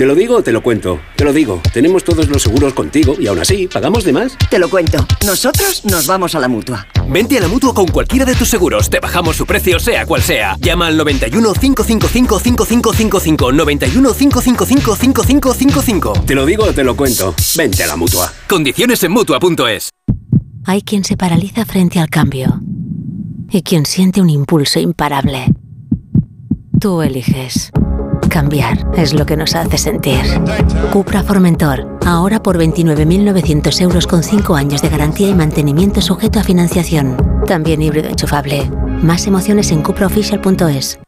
¿Te 0.00 0.06
lo 0.06 0.14
digo 0.14 0.36
o 0.36 0.42
te 0.42 0.50
lo 0.50 0.62
cuento? 0.62 0.98
Te 1.14 1.26
lo 1.26 1.32
digo. 1.34 1.60
Tenemos 1.74 2.04
todos 2.04 2.26
los 2.28 2.42
seguros 2.42 2.72
contigo 2.72 3.16
y 3.20 3.26
aún 3.26 3.38
así, 3.38 3.66
¿pagamos 3.66 4.02
de 4.02 4.14
más? 4.14 4.34
Te 4.48 4.58
lo 4.58 4.70
cuento. 4.70 5.06
Nosotros 5.26 5.84
nos 5.84 6.06
vamos 6.06 6.34
a 6.34 6.40
la 6.40 6.48
mutua. 6.48 6.86
Vente 7.06 7.36
a 7.36 7.42
la 7.42 7.48
mutua 7.48 7.74
con 7.74 7.86
cualquiera 7.86 8.24
de 8.24 8.34
tus 8.34 8.48
seguros. 8.48 8.88
Te 8.88 8.98
bajamos 8.98 9.36
su 9.36 9.44
precio, 9.44 9.78
sea 9.78 10.06
cual 10.06 10.22
sea. 10.22 10.56
Llama 10.58 10.86
al 10.86 10.96
91 10.96 11.52
555 11.52 12.40
5555. 12.40 13.52
91 13.52 14.14
555 14.14 14.96
5555. 14.96 16.12
Te 16.24 16.34
lo 16.34 16.46
digo 16.46 16.64
o 16.64 16.72
te 16.72 16.82
lo 16.82 16.96
cuento. 16.96 17.34
Vente 17.54 17.84
a 17.84 17.86
la 17.86 17.96
mutua. 17.96 18.32
Condiciones 18.48 19.02
en 19.02 19.12
mutua.es. 19.12 19.90
Hay 20.64 20.80
quien 20.80 21.04
se 21.04 21.18
paraliza 21.18 21.66
frente 21.66 22.00
al 22.00 22.08
cambio 22.08 22.62
y 23.50 23.60
quien 23.60 23.84
siente 23.84 24.22
un 24.22 24.30
impulso 24.30 24.80
imparable. 24.80 25.52
Tú 26.80 27.02
eliges. 27.02 27.70
Cambiar 28.30 28.86
es 28.96 29.12
lo 29.12 29.26
que 29.26 29.36
nos 29.36 29.56
hace 29.56 29.76
sentir. 29.76 30.20
Cupra 30.92 31.24
Formentor, 31.24 31.98
ahora 32.06 32.40
por 32.40 32.58
29.900 32.58 33.80
euros 33.82 34.06
con 34.06 34.22
5 34.22 34.54
años 34.54 34.82
de 34.82 34.88
garantía 34.88 35.28
y 35.28 35.34
mantenimiento 35.34 36.00
sujeto 36.00 36.38
a 36.38 36.44
financiación. 36.44 37.16
También 37.46 37.82
híbrido 37.82 38.08
enchufable. 38.08 38.70
Más 39.02 39.26
emociones 39.26 39.72
en 39.72 39.82
cupraofficial.es. 39.82 41.00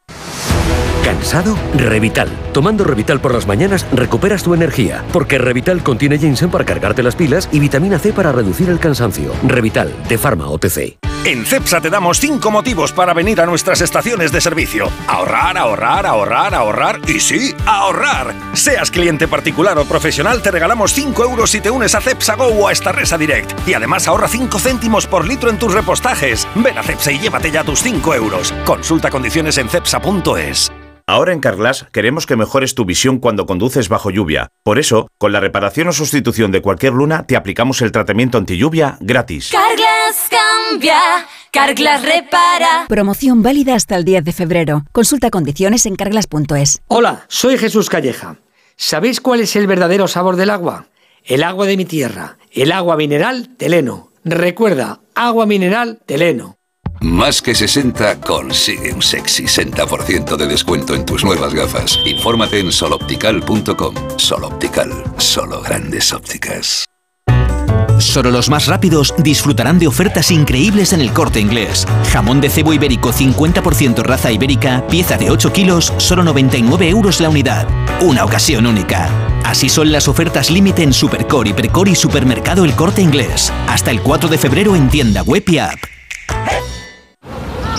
¿Cansado? 1.03 1.57
Revital. 1.75 2.29
Tomando 2.53 2.83
Revital 2.83 3.19
por 3.19 3.33
las 3.33 3.45
mañanas 3.45 3.85
recuperas 3.91 4.43
tu 4.43 4.53
energía, 4.53 5.03
porque 5.11 5.37
Revital 5.37 5.83
contiene 5.83 6.17
ginseng 6.17 6.49
para 6.49 6.65
cargarte 6.65 7.03
las 7.03 7.15
pilas 7.15 7.49
y 7.51 7.59
vitamina 7.59 7.99
C 7.99 8.13
para 8.13 8.31
reducir 8.31 8.69
el 8.69 8.79
cansancio. 8.79 9.31
Revital, 9.43 9.93
de 10.07 10.17
Pharma 10.17 10.47
OTC. 10.47 10.97
En 11.25 11.45
CEPSA 11.45 11.79
te 11.79 11.89
damos 11.89 12.19
5 12.19 12.51
motivos 12.51 12.91
para 12.91 13.13
venir 13.13 13.39
a 13.39 13.45
nuestras 13.45 13.79
estaciones 13.79 14.33
de 14.33 14.41
servicio. 14.41 14.89
Ahorrar, 15.07 15.57
ahorrar, 15.57 16.05
ahorrar, 16.05 16.53
ahorrar 16.53 16.99
y 17.07 17.21
sí, 17.21 17.55
ahorrar. 17.65 18.33
Seas 18.51 18.91
cliente 18.91 19.29
particular 19.29 19.77
o 19.77 19.85
profesional, 19.85 20.41
te 20.41 20.51
regalamos 20.51 20.91
5 20.93 21.23
euros 21.23 21.49
si 21.49 21.61
te 21.61 21.71
unes 21.71 21.95
a 21.95 22.01
CEPSA 22.01 22.35
Go 22.35 22.47
o 22.47 22.67
a 22.67 22.73
Estarresa 22.73 23.17
Direct. 23.17 23.53
Y 23.65 23.73
además 23.73 24.05
ahorra 24.07 24.27
5 24.27 24.59
céntimos 24.59 25.07
por 25.07 25.25
litro 25.25 25.49
en 25.49 25.57
tus 25.57 25.73
repostajes. 25.73 26.45
Ven 26.55 26.77
a 26.77 26.83
CEPSA 26.83 27.13
y 27.13 27.19
llévate 27.19 27.51
ya 27.51 27.63
tus 27.63 27.81
5 27.81 28.15
euros. 28.15 28.53
Consulta 28.65 29.09
condiciones 29.09 29.57
en 29.57 29.69
cepsa.es. 29.69 30.73
Ahora 31.05 31.33
en 31.33 31.41
Carglass 31.41 31.85
queremos 31.91 32.25
que 32.25 32.37
mejores 32.37 32.75
tu 32.75 32.85
visión 32.85 33.19
cuando 33.19 33.45
conduces 33.45 33.89
bajo 33.89 34.09
lluvia. 34.09 34.47
Por 34.63 34.79
eso, 34.79 35.07
con 35.17 35.33
la 35.33 35.41
reparación 35.41 35.89
o 35.89 35.91
sustitución 35.91 36.51
de 36.51 36.61
cualquier 36.61 36.93
luna, 36.93 37.25
te 37.27 37.35
aplicamos 37.35 37.81
el 37.81 37.91
tratamiento 37.91 38.37
anti 38.37 38.57
lluvia 38.57 38.97
gratis. 39.01 39.51
Carglass 39.51 40.29
cambia, 40.29 40.99
Carglass 41.51 42.03
repara. 42.03 42.85
Promoción 42.87 43.43
válida 43.43 43.75
hasta 43.75 43.97
el 43.97 44.05
10 44.05 44.23
de 44.23 44.31
febrero. 44.31 44.85
Consulta 44.93 45.29
condiciones 45.29 45.85
en 45.85 45.97
carglass.es. 45.97 46.81
Hola, 46.87 47.25
soy 47.27 47.57
Jesús 47.57 47.89
Calleja. 47.89 48.37
¿Sabéis 48.77 49.19
cuál 49.19 49.41
es 49.41 49.55
el 49.57 49.67
verdadero 49.67 50.07
sabor 50.07 50.37
del 50.37 50.49
agua? 50.49 50.87
El 51.25 51.43
agua 51.43 51.65
de 51.65 51.77
mi 51.77 51.85
tierra, 51.85 52.37
el 52.51 52.71
agua 52.71 52.95
mineral 52.95 53.49
Teleno. 53.57 54.09
Recuerda, 54.23 55.01
agua 55.15 55.45
mineral 55.45 55.99
Teleno. 56.05 56.57
Más 57.03 57.41
que 57.41 57.53
60 57.53 58.21
consigue 58.21 58.93
un 58.93 59.01
sexy 59.01 59.43
60% 59.43 60.37
de 60.37 60.47
descuento 60.47 60.95
en 60.95 61.05
tus 61.05 61.25
nuevas 61.25 61.53
gafas. 61.53 61.99
Infórmate 62.05 62.61
en 62.61 62.71
soloptical.com. 62.71 63.93
Soloptical, 64.15 65.03
solo 65.17 65.61
grandes 65.61 66.13
ópticas. 66.13 66.85
Solo 67.99 68.31
los 68.31 68.49
más 68.49 68.67
rápidos 68.67 69.13
disfrutarán 69.17 69.79
de 69.79 69.87
ofertas 69.87 70.31
increíbles 70.31 70.93
en 70.93 71.01
el 71.01 71.11
corte 71.11 71.41
inglés. 71.41 71.85
Jamón 72.13 72.39
de 72.39 72.49
cebo 72.49 72.71
ibérico 72.71 73.11
50% 73.11 74.01
raza 74.01 74.31
ibérica, 74.31 74.87
pieza 74.87 75.17
de 75.17 75.29
8 75.29 75.51
kilos, 75.51 75.93
solo 75.97 76.23
99 76.23 76.87
euros 76.87 77.19
la 77.19 77.27
unidad. 77.27 77.67
Una 78.01 78.23
ocasión 78.23 78.65
única. 78.65 79.09
Así 79.43 79.67
son 79.67 79.91
las 79.91 80.07
ofertas 80.07 80.49
límite 80.49 80.83
en 80.83 80.93
Supercore, 80.93 81.49
Hipercore 81.49 81.91
y 81.91 81.95
Supermercado 81.95 82.63
El 82.63 82.73
Corte 82.75 83.01
Inglés. 83.01 83.51
Hasta 83.67 83.91
el 83.91 84.01
4 84.01 84.29
de 84.29 84.37
febrero 84.37 84.73
en 84.73 84.89
tienda 84.89 85.21
web 85.21 85.43
y 85.47 85.57
app. 85.57 85.79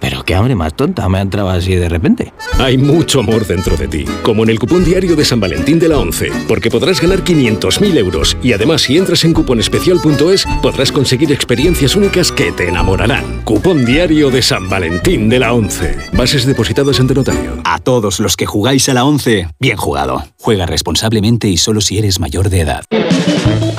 pero 0.00 0.24
qué 0.24 0.34
hambre 0.34 0.54
más 0.54 0.74
tonta 0.74 1.08
me 1.08 1.18
ha 1.18 1.22
entrado 1.22 1.50
así 1.50 1.74
de 1.74 1.88
repente. 1.88 2.32
Hay 2.58 2.78
mucho 2.78 3.20
amor 3.20 3.46
dentro 3.46 3.76
de 3.76 3.88
ti, 3.88 4.04
como 4.22 4.42
en 4.42 4.50
el 4.50 4.58
cupón 4.58 4.84
diario 4.84 5.16
de 5.16 5.24
San 5.24 5.40
Valentín 5.40 5.78
de 5.78 5.88
la 5.88 5.98
11, 5.98 6.30
porque 6.48 6.70
podrás 6.70 7.00
ganar 7.00 7.24
500.000 7.24 7.96
euros 7.96 8.36
y 8.42 8.52
además 8.52 8.82
si 8.82 8.96
entras 8.96 9.24
en 9.24 9.32
cuponespecial.es 9.32 10.46
podrás 10.62 10.92
conseguir 10.92 11.32
experiencias 11.32 11.96
únicas 11.96 12.32
que 12.32 12.52
te 12.52 12.68
enamorarán. 12.68 13.42
Cupón 13.44 13.84
diario 13.84 14.30
de 14.30 14.42
San 14.42 14.68
Valentín 14.68 15.28
de 15.28 15.38
la 15.38 15.52
11. 15.52 15.96
Bases 16.12 16.46
depositadas 16.46 17.00
ante 17.00 17.14
notario. 17.14 17.60
A 17.64 17.78
todos 17.78 18.20
los 18.20 18.36
que 18.36 18.46
jugáis 18.46 18.88
a 18.88 18.94
la 18.94 19.04
11, 19.04 19.48
bien 19.58 19.76
jugado. 19.76 20.24
Juega 20.38 20.66
responsablemente 20.66 21.48
y 21.48 21.56
solo 21.56 21.80
si 21.80 21.98
eres 21.98 22.20
mayor 22.20 22.48
de 22.50 22.60
edad. 22.60 22.84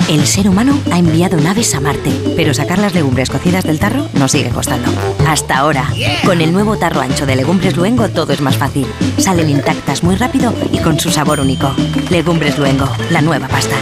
El 0.10 0.26
ser 0.26 0.50
humano 0.50 0.80
ha 0.92 0.98
enviado 0.98 1.38
naves 1.38 1.76
a 1.76 1.80
Marte, 1.80 2.12
pero 2.36 2.54
sacar 2.54 2.80
las 2.80 2.96
legumbres 2.96 3.30
cocidas 3.30 3.64
del 3.64 3.80
tarro 3.80 4.08
nos 4.14 4.32
sigue 4.32 4.50
costando. 4.50 4.92
Hasta 5.28 5.60
ahora. 5.60 5.88
Con 6.26 6.42
el 6.42 6.54
nuevo 6.54 6.78
tarro 6.78 7.02
ancho 7.02 7.26
de 7.26 7.36
Legumbres 7.36 7.76
Luengo 7.76 8.08
todo 8.10 8.34
es 8.34 8.42
más 8.42 8.58
fácil. 8.58 8.86
Salen 9.18 9.50
intactas 9.50 10.04
muy 10.04 10.16
rápido 10.16 10.54
y 10.72 10.80
con 10.80 11.00
su 11.00 11.10
sabor 11.10 11.40
único. 11.40 11.74
Legumbres 12.10 12.58
Luengo, 12.58 12.90
la 13.10 13.22
nueva 13.22 13.48
pasta. 13.48 13.76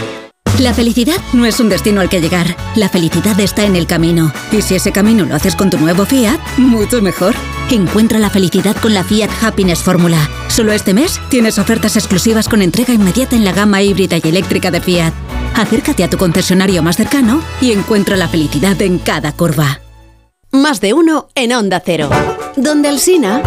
La 0.58 0.74
felicidad 0.74 1.20
no 1.32 1.46
es 1.46 1.60
un 1.60 1.68
destino 1.68 2.00
al 2.00 2.08
que 2.08 2.20
llegar. 2.20 2.56
La 2.74 2.88
felicidad 2.88 3.38
está 3.38 3.64
en 3.64 3.76
el 3.76 3.86
camino. 3.86 4.32
Y 4.50 4.62
si 4.62 4.74
ese 4.74 4.90
camino 4.90 5.24
lo 5.24 5.36
haces 5.36 5.54
con 5.54 5.70
tu 5.70 5.78
nuevo 5.78 6.04
Fiat, 6.04 6.40
mucho 6.56 7.00
mejor. 7.00 7.34
Encuentra 7.70 8.18
la 8.18 8.28
felicidad 8.28 8.74
con 8.76 8.92
la 8.92 9.04
Fiat 9.04 9.30
Happiness 9.40 9.84
Fórmula. 9.84 10.28
Solo 10.48 10.72
este 10.72 10.94
mes 10.94 11.20
tienes 11.28 11.60
ofertas 11.60 11.96
exclusivas 11.96 12.48
con 12.48 12.62
entrega 12.62 12.92
inmediata 12.92 13.36
en 13.36 13.44
la 13.44 13.52
gama 13.52 13.82
híbrida 13.82 14.16
y 14.16 14.28
eléctrica 14.28 14.72
de 14.72 14.80
Fiat. 14.80 15.12
Acércate 15.54 16.02
a 16.02 16.10
tu 16.10 16.18
concesionario 16.18 16.82
más 16.82 16.96
cercano 16.96 17.40
y 17.60 17.70
encuentra 17.70 18.16
la 18.16 18.26
felicidad 18.26 18.80
en 18.82 18.98
cada 18.98 19.32
curva. 19.32 19.80
Más 20.50 20.80
de 20.80 20.94
uno 20.94 21.28
en 21.34 21.52
Onda 21.52 21.82
Cero. 21.84 22.08
Donde 22.56 22.88
el 22.88 22.98
Sina. 22.98 23.42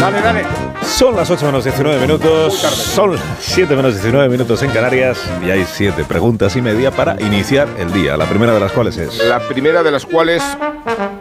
Dale, 0.00 0.20
dale. 0.20 0.73
Son 0.86 1.16
las 1.16 1.30
8 1.30 1.46
menos 1.46 1.64
19 1.64 2.00
minutos. 2.00 2.54
Son 2.54 3.12
las 3.12 3.22
7 3.40 3.74
menos 3.74 3.94
19 3.94 4.28
minutos 4.28 4.62
en 4.62 4.70
Canarias. 4.70 5.18
Y 5.44 5.50
hay 5.50 5.64
7 5.64 6.04
preguntas 6.04 6.54
y 6.56 6.62
media 6.62 6.90
para 6.90 7.20
iniciar 7.20 7.68
el 7.78 7.92
día. 7.92 8.16
La 8.16 8.26
primera 8.26 8.54
de 8.54 8.60
las 8.60 8.70
cuales 8.72 8.96
es. 8.98 9.18
La 9.26 9.40
primera 9.40 9.82
de 9.82 9.90
las 9.90 10.06
cuales 10.06 10.42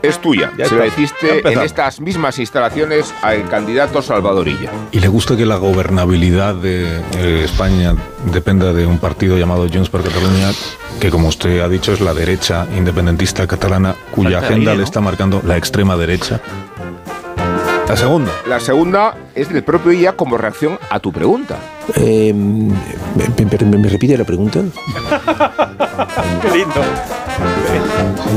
es 0.02 0.20
tuya. 0.20 0.52
Ya 0.58 0.66
Se 0.66 0.76
la 0.76 0.86
hiciste 0.86 1.48
en 1.48 1.60
estas 1.62 2.00
mismas 2.02 2.38
instalaciones 2.40 3.14
al 3.22 3.48
candidato 3.50 4.02
Salvadorilla. 4.02 4.70
¿Y 4.92 5.00
le 5.00 5.08
gusta 5.08 5.36
que 5.36 5.46
la 5.46 5.56
gobernabilidad 5.56 6.56
de 6.56 7.00
eh, 7.18 7.42
España 7.44 7.96
dependa 8.32 8.74
de 8.74 8.86
un 8.86 9.00
partido 9.00 9.38
llamado 9.38 9.68
Junts 9.72 9.90
per 9.90 10.02
Catalunya, 10.02 10.52
que 11.00 11.10
como 11.10 11.30
usted 11.30 11.62
ha 11.62 11.70
dicho 11.70 11.94
es 11.94 12.02
la 12.02 12.14
derecha 12.14 12.68
independentista 12.76 13.48
catalana, 13.48 13.96
cuya 14.12 14.40
Falta 14.40 14.48
agenda 14.48 14.72
ahí, 14.72 14.78
¿no? 14.78 14.82
le 14.82 14.86
está 14.86 15.02
marcando 15.02 15.42
la 15.46 15.58
extrema 15.58 15.98
derecha? 15.98 16.42
La 17.88 17.98
segunda. 17.98 18.32
La 18.48 18.60
segunda 18.60 19.16
es 19.36 19.50
del 19.50 19.64
propio 19.64 19.92
IA 19.92 20.14
como 20.14 20.38
reacción 20.38 20.80
a 20.90 21.00
tu 21.00 21.12
pregunta. 21.12 21.58
Eh, 21.96 22.34
me, 22.34 22.74
me- 23.68 23.78
me 23.78 23.90
repite 23.90 24.18
la 24.18 24.24
pregunta? 24.24 24.62
Qué 26.42 26.58
lindo. 26.58 26.82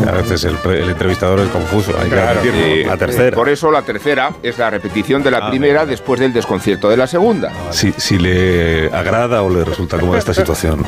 A 0.09 0.13
veces 0.13 0.45
el, 0.45 0.57
el 0.73 0.91
entrevistador 0.91 1.41
es 1.41 1.49
confuso. 1.49 1.93
Hay 1.99 2.05
que 2.09 2.17
Claro, 2.17 2.41
repetirlo. 2.41 2.67
eh, 2.67 2.85
la 2.87 2.97
tercera. 2.97 3.35
Por 3.37 3.49
eso 3.49 3.71
la 3.71 3.83
tercera 3.83 4.31
es 4.43 4.59
la 4.59 4.71
repetición 4.71 5.23
de 5.23 5.31
la 5.31 5.39
Ah, 5.39 5.51
primera 5.51 5.85
después 5.87 6.19
del 6.19 6.33
desconcierto 6.33 6.89
de 6.89 6.97
la 6.97 7.07
segunda. 7.07 7.53
Si, 7.71 7.93
si 7.93 8.19
le 8.19 8.87
agrada 8.93 9.43
o 9.43 9.51
le 9.51 9.65
resulta 9.65 9.99
cómoda 9.99 10.19
esta 10.19 10.33
situación 10.35 10.83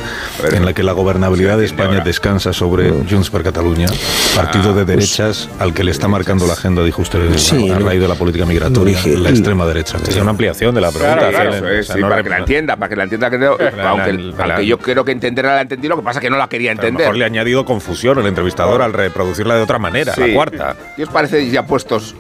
en 0.51 0.65
la 0.65 0.73
que 0.73 0.83
la 0.83 0.93
gobernabilidad 0.93 1.59
de 1.59 1.67
España 1.67 2.01
descansa 2.01 2.53
sobre 2.53 2.91
Junts 2.91 3.29
per 3.31 3.43
Catalunya, 3.43 3.87
partido 4.35 4.73
de 4.75 4.85
derechas 4.85 5.49
al 5.59 5.75
que 5.75 5.85
le 5.85 5.91
está 5.91 6.09
marcando 6.09 6.47
la 6.47 6.55
agenda, 6.55 6.83
dijo 6.83 7.03
usted, 7.03 7.37
Sí, 7.37 7.71
a 7.71 7.79
raíz 7.79 8.01
de 8.01 8.09
la 8.09 8.15
política 8.15 8.47
migratoria, 8.47 8.99
la 9.05 9.31
extrema 9.31 9.67
derecha. 9.67 9.99
Es 10.09 10.17
una 10.17 10.31
ampliación 10.31 10.75
de 10.75 10.81
la 10.81 10.91
pregunta. 10.91 11.17
Claro, 11.29 11.31
claro, 11.31 11.51
Helen. 11.51 11.65
eso 11.65 11.69
es, 11.69 11.81
O 11.81 11.87
sea, 11.87 11.95
sí, 11.97 12.01
no 12.03 12.09
para 12.09 12.23
que 12.23 12.31
la 12.31 12.39
entienda, 12.39 12.77
para 12.77 12.89
que 12.89 12.97
la 12.97 13.03
entienda, 13.05 13.31
que 13.31 13.39
no- 13.39 13.57
la- 13.59 13.89
aunque, 13.91 14.13
la- 14.15 14.45
aunque 14.45 14.67
yo 14.67 14.79
creo 14.79 15.05
que 15.05 15.13
entenderla 15.13 15.55
la 15.57 15.61
entendí, 15.63 15.89
lo 15.89 15.97
que 15.97 16.03
pasa 16.03 16.19
es 16.19 16.23
que 16.23 16.31
no 16.31 16.37
la 16.39 16.49
quería 16.59 16.73
A 16.73 16.75
lo 16.75 16.81
entender. 16.81 17.01
mejor 17.07 17.17
le 17.17 17.25
ha 17.25 17.27
añadido 17.29 17.65
confusión 17.65 18.19
el 18.19 18.27
entrevistador 18.27 18.83
al 18.83 18.93
reproducirla 18.93 19.55
de 19.55 19.63
otra 19.63 19.79
manera, 19.79 20.13
Sí. 20.15 20.21
la 20.21 20.35
cuarta. 20.35 20.77
¿Qué 20.97 21.05
os 21.05 21.09
parece 21.11 21.49
ya 21.51 21.65
puestos 21.67 22.15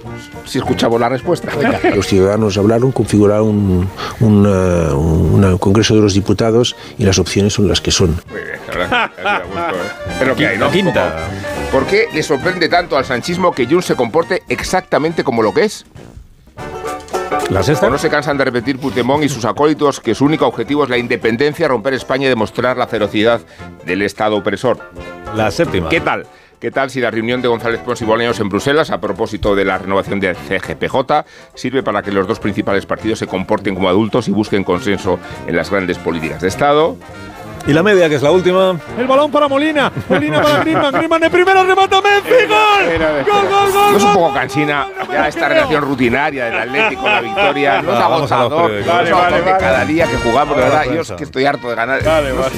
si 0.44 0.58
escuchamos 0.58 1.00
la 1.00 1.08
respuesta? 1.08 1.50
Los 1.94 2.06
ciudadanos 2.06 2.56
hablaron, 2.56 2.92
configuraron 2.92 3.48
un, 3.48 3.88
un, 4.20 4.46
eh, 4.46 4.92
un 4.94 5.58
Congreso 5.58 5.94
de 5.96 6.00
los 6.02 6.14
Diputados 6.14 6.76
y 6.98 7.04
las 7.04 7.18
opciones 7.18 7.52
son 7.54 7.66
las 7.68 7.80
que 7.80 7.90
son. 7.90 8.20
Muy 8.30 8.40
bien, 8.40 8.58
la 8.68 8.76
verdad, 8.76 9.10
que 9.10 9.20
ha 9.20 9.44
sido 9.44 9.58
a 9.58 9.70
gusto, 9.70 9.84
¿eh? 10.20 10.24
Lo 10.26 10.36
que 10.36 10.46
hay, 10.46 10.58
¿no? 10.58 10.70
Quinta. 10.70 11.16
¿Por 11.72 11.86
qué 11.86 12.06
le 12.14 12.22
sorprende 12.22 12.68
tanto 12.68 12.96
al 12.96 13.04
sanchismo 13.04 13.52
que 13.52 13.66
Junts 13.66 13.86
se 13.86 13.94
comporte 13.96 14.42
exactamente 14.48 15.24
como 15.24 15.42
lo 15.42 15.52
que 15.52 15.64
es? 15.64 15.84
¿La 17.50 17.62
sexta? 17.62 17.86
¿O 17.86 17.90
no 17.90 17.98
se 17.98 18.10
cansan 18.10 18.36
de 18.36 18.44
repetir 18.44 18.78
Puigdemont 18.78 19.24
y 19.24 19.28
sus 19.28 19.44
acólitos 19.44 20.00
que 20.00 20.14
su 20.14 20.24
único 20.24 20.46
objetivo 20.46 20.84
es 20.84 20.90
la 20.90 20.98
independencia, 20.98 21.68
romper 21.68 21.94
España 21.94 22.26
y 22.26 22.28
demostrar 22.28 22.76
la 22.76 22.86
ferocidad 22.86 23.40
del 23.84 24.02
Estado 24.02 24.36
opresor? 24.36 24.78
La 25.34 25.50
séptima. 25.50 25.88
¿Qué 25.88 26.00
tal? 26.00 26.26
¿Qué 26.60 26.70
tal 26.70 26.90
si 26.90 27.00
la 27.00 27.10
reunión 27.10 27.40
de 27.40 27.48
González 27.48 27.80
Pons 27.80 28.02
y 28.02 28.04
Bolaños 28.04 28.40
en 28.40 28.48
Bruselas 28.48 28.90
a 28.90 29.00
propósito 29.00 29.54
de 29.54 29.64
la 29.64 29.78
renovación 29.78 30.18
del 30.18 30.34
CGPJ 30.34 31.24
sirve 31.54 31.84
para 31.84 32.02
que 32.02 32.10
los 32.10 32.26
dos 32.26 32.40
principales 32.40 32.84
partidos 32.84 33.20
se 33.20 33.28
comporten 33.28 33.76
como 33.76 33.88
adultos 33.88 34.26
y 34.26 34.32
busquen 34.32 34.64
consenso 34.64 35.20
en 35.46 35.54
las 35.54 35.70
grandes 35.70 35.98
políticas 35.98 36.42
de 36.42 36.48
Estado? 36.48 36.96
Y 37.68 37.72
la 37.74 37.82
media, 37.82 38.08
que 38.08 38.14
es 38.14 38.22
la 38.22 38.30
última. 38.30 38.80
El 38.98 39.06
balón 39.06 39.30
para 39.30 39.46
Molina. 39.46 39.92
Molina 40.08 40.40
para 40.40 40.60
Griezmann. 40.60 40.94
Griezmann 40.94 41.20
de 41.20 41.28
primera, 41.28 41.62
remata 41.62 42.00
Messi. 42.00 42.46
¡Gol! 42.48 43.24
¡Gol, 43.26 43.48
gol, 43.50 43.72
gol! 43.72 43.92
¿No 43.92 43.96
es 43.98 44.04
un 44.04 44.12
poco 44.14 44.32
cansina 44.32 44.86
ya 45.10 45.28
esta 45.28 45.48
relación 45.48 45.82
rutinaria 45.82 46.46
del 46.46 46.58
Atlético, 46.60 47.06
la 47.06 47.20
victoria? 47.20 47.82
¿No 47.82 47.92
es 47.92 47.98
Va, 47.98 48.08
vamos 48.08 48.32
a 48.32 48.36
los 48.36 48.52
agotador? 48.52 48.70
periódicos. 48.70 48.94
¿No 48.94 49.02
es 49.02 49.10
Vale, 49.10 49.40
vale, 49.42 49.58
cada 49.60 49.84
día 49.84 50.06
que 50.06 50.16
jugamos, 50.16 50.56
de 50.56 50.62
verdad? 50.62 50.84
Yo 50.86 51.00
es 51.02 51.12
que 51.12 51.24
estoy 51.24 51.44
harto 51.44 51.68
de 51.68 51.74
ganar. 51.74 52.00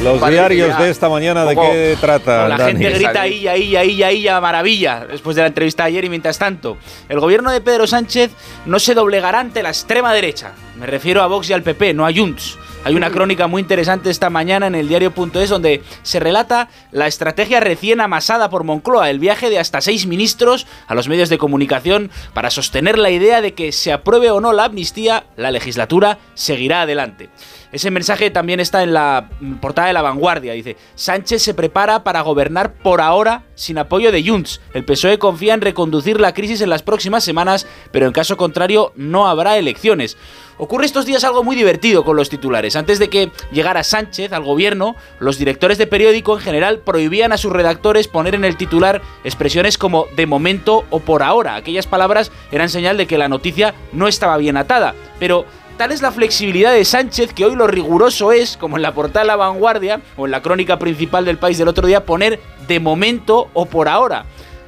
Los 0.00 0.28
diarios 0.28 0.78
de 0.78 0.90
esta 0.90 1.08
mañana, 1.08 1.44
¿de 1.44 1.56
qué 1.56 1.96
trata? 2.00 2.46
La 2.46 2.56
Dani? 2.56 2.80
gente 2.80 2.98
grita 2.98 3.26
illa, 3.26 3.56
illa, 3.56 3.82
illa, 3.82 4.12
illa, 4.12 4.40
maravilla, 4.40 5.06
después 5.10 5.34
de 5.34 5.42
la 5.42 5.48
entrevista 5.48 5.82
de 5.82 5.88
ayer 5.88 6.04
y 6.04 6.08
mientras 6.08 6.38
tanto, 6.38 6.76
el 7.08 7.18
gobierno 7.18 7.50
de 7.50 7.60
Pedro 7.60 7.88
Sánchez 7.88 8.30
no 8.64 8.78
se 8.78 8.94
doblegará 8.94 9.40
ante 9.40 9.60
la 9.64 9.70
extrema 9.70 10.12
derecha. 10.14 10.52
Me 10.78 10.86
refiero 10.86 11.20
a 11.20 11.26
Vox 11.26 11.50
y 11.50 11.52
al 11.52 11.62
PP, 11.64 11.94
no 11.94 12.06
a 12.06 12.12
Junts. 12.14 12.56
Hay 12.82 12.94
una 12.94 13.10
crónica 13.10 13.46
muy 13.46 13.60
interesante 13.60 14.08
esta 14.08 14.30
mañana 14.30 14.66
en 14.66 14.74
el 14.74 14.88
diario.es 14.88 15.50
donde 15.50 15.82
se 16.02 16.18
relata 16.18 16.70
la 16.92 17.06
estrategia 17.06 17.60
recién 17.60 18.00
amasada 18.00 18.48
por 18.48 18.64
Moncloa, 18.64 19.10
el 19.10 19.18
viaje 19.18 19.50
de 19.50 19.58
hasta 19.58 19.82
seis 19.82 20.06
ministros 20.06 20.66
a 20.86 20.94
los 20.94 21.06
medios 21.06 21.28
de 21.28 21.36
comunicación 21.36 22.10
para 22.32 22.48
sostener 22.50 22.98
la 22.98 23.10
idea 23.10 23.42
de 23.42 23.52
que 23.52 23.72
se 23.72 23.92
apruebe 23.92 24.30
o 24.30 24.40
no 24.40 24.54
la 24.54 24.64
amnistía, 24.64 25.26
la 25.36 25.50
legislatura 25.50 26.18
seguirá 26.32 26.82
adelante. 26.82 27.28
Ese 27.72 27.90
mensaje 27.90 28.30
también 28.30 28.58
está 28.58 28.82
en 28.82 28.92
la 28.92 29.28
mm, 29.40 29.54
portada 29.54 29.88
de 29.88 29.92
La 29.92 30.02
Vanguardia. 30.02 30.52
Dice, 30.54 30.76
Sánchez 30.94 31.42
se 31.42 31.54
prepara 31.54 32.02
para 32.02 32.22
gobernar 32.22 32.74
por 32.74 33.00
ahora 33.00 33.44
sin 33.54 33.78
apoyo 33.78 34.10
de 34.10 34.26
Junts. 34.26 34.60
El 34.74 34.84
PSOE 34.84 35.18
confía 35.18 35.54
en 35.54 35.60
reconducir 35.60 36.20
la 36.20 36.34
crisis 36.34 36.60
en 36.60 36.70
las 36.70 36.82
próximas 36.82 37.22
semanas, 37.22 37.66
pero 37.92 38.06
en 38.06 38.12
caso 38.12 38.36
contrario 38.36 38.92
no 38.96 39.28
habrá 39.28 39.56
elecciones. 39.58 40.16
Ocurre 40.58 40.84
estos 40.84 41.06
días 41.06 41.24
algo 41.24 41.42
muy 41.42 41.56
divertido 41.56 42.04
con 42.04 42.16
los 42.16 42.28
titulares. 42.28 42.76
Antes 42.76 42.98
de 42.98 43.08
que 43.08 43.30
llegara 43.50 43.82
Sánchez 43.82 44.32
al 44.32 44.44
gobierno, 44.44 44.94
los 45.18 45.38
directores 45.38 45.78
de 45.78 45.86
periódico 45.86 46.34
en 46.34 46.42
general 46.42 46.80
prohibían 46.80 47.32
a 47.32 47.38
sus 47.38 47.50
redactores 47.50 48.08
poner 48.08 48.34
en 48.34 48.44
el 48.44 48.58
titular 48.58 49.00
expresiones 49.24 49.78
como 49.78 50.06
de 50.16 50.26
momento 50.26 50.84
o 50.90 51.00
por 51.00 51.22
ahora. 51.22 51.54
Aquellas 51.54 51.86
palabras 51.86 52.30
eran 52.52 52.68
señal 52.68 52.98
de 52.98 53.06
que 53.06 53.16
la 53.16 53.28
noticia 53.28 53.74
no 53.92 54.06
estaba 54.06 54.36
bien 54.36 54.58
atada. 54.58 54.94
Pero 55.18 55.46
Tal 55.80 55.92
es 55.92 56.02
la 56.02 56.12
flexibilidad 56.12 56.74
de 56.74 56.84
Sánchez 56.84 57.32
que 57.32 57.46
hoy 57.46 57.56
lo 57.56 57.66
riguroso 57.66 58.32
es, 58.32 58.58
como 58.58 58.76
en 58.76 58.82
la 58.82 58.92
portada 58.92 59.24
La 59.24 59.36
Vanguardia 59.36 60.02
o 60.18 60.26
en 60.26 60.30
la 60.30 60.42
crónica 60.42 60.78
principal 60.78 61.24
del 61.24 61.38
país 61.38 61.56
del 61.56 61.68
otro 61.68 61.86
día, 61.86 62.04
poner 62.04 62.38
de 62.68 62.80
momento 62.80 63.48
o 63.54 63.64
por 63.64 63.88
ahora. 63.88 64.26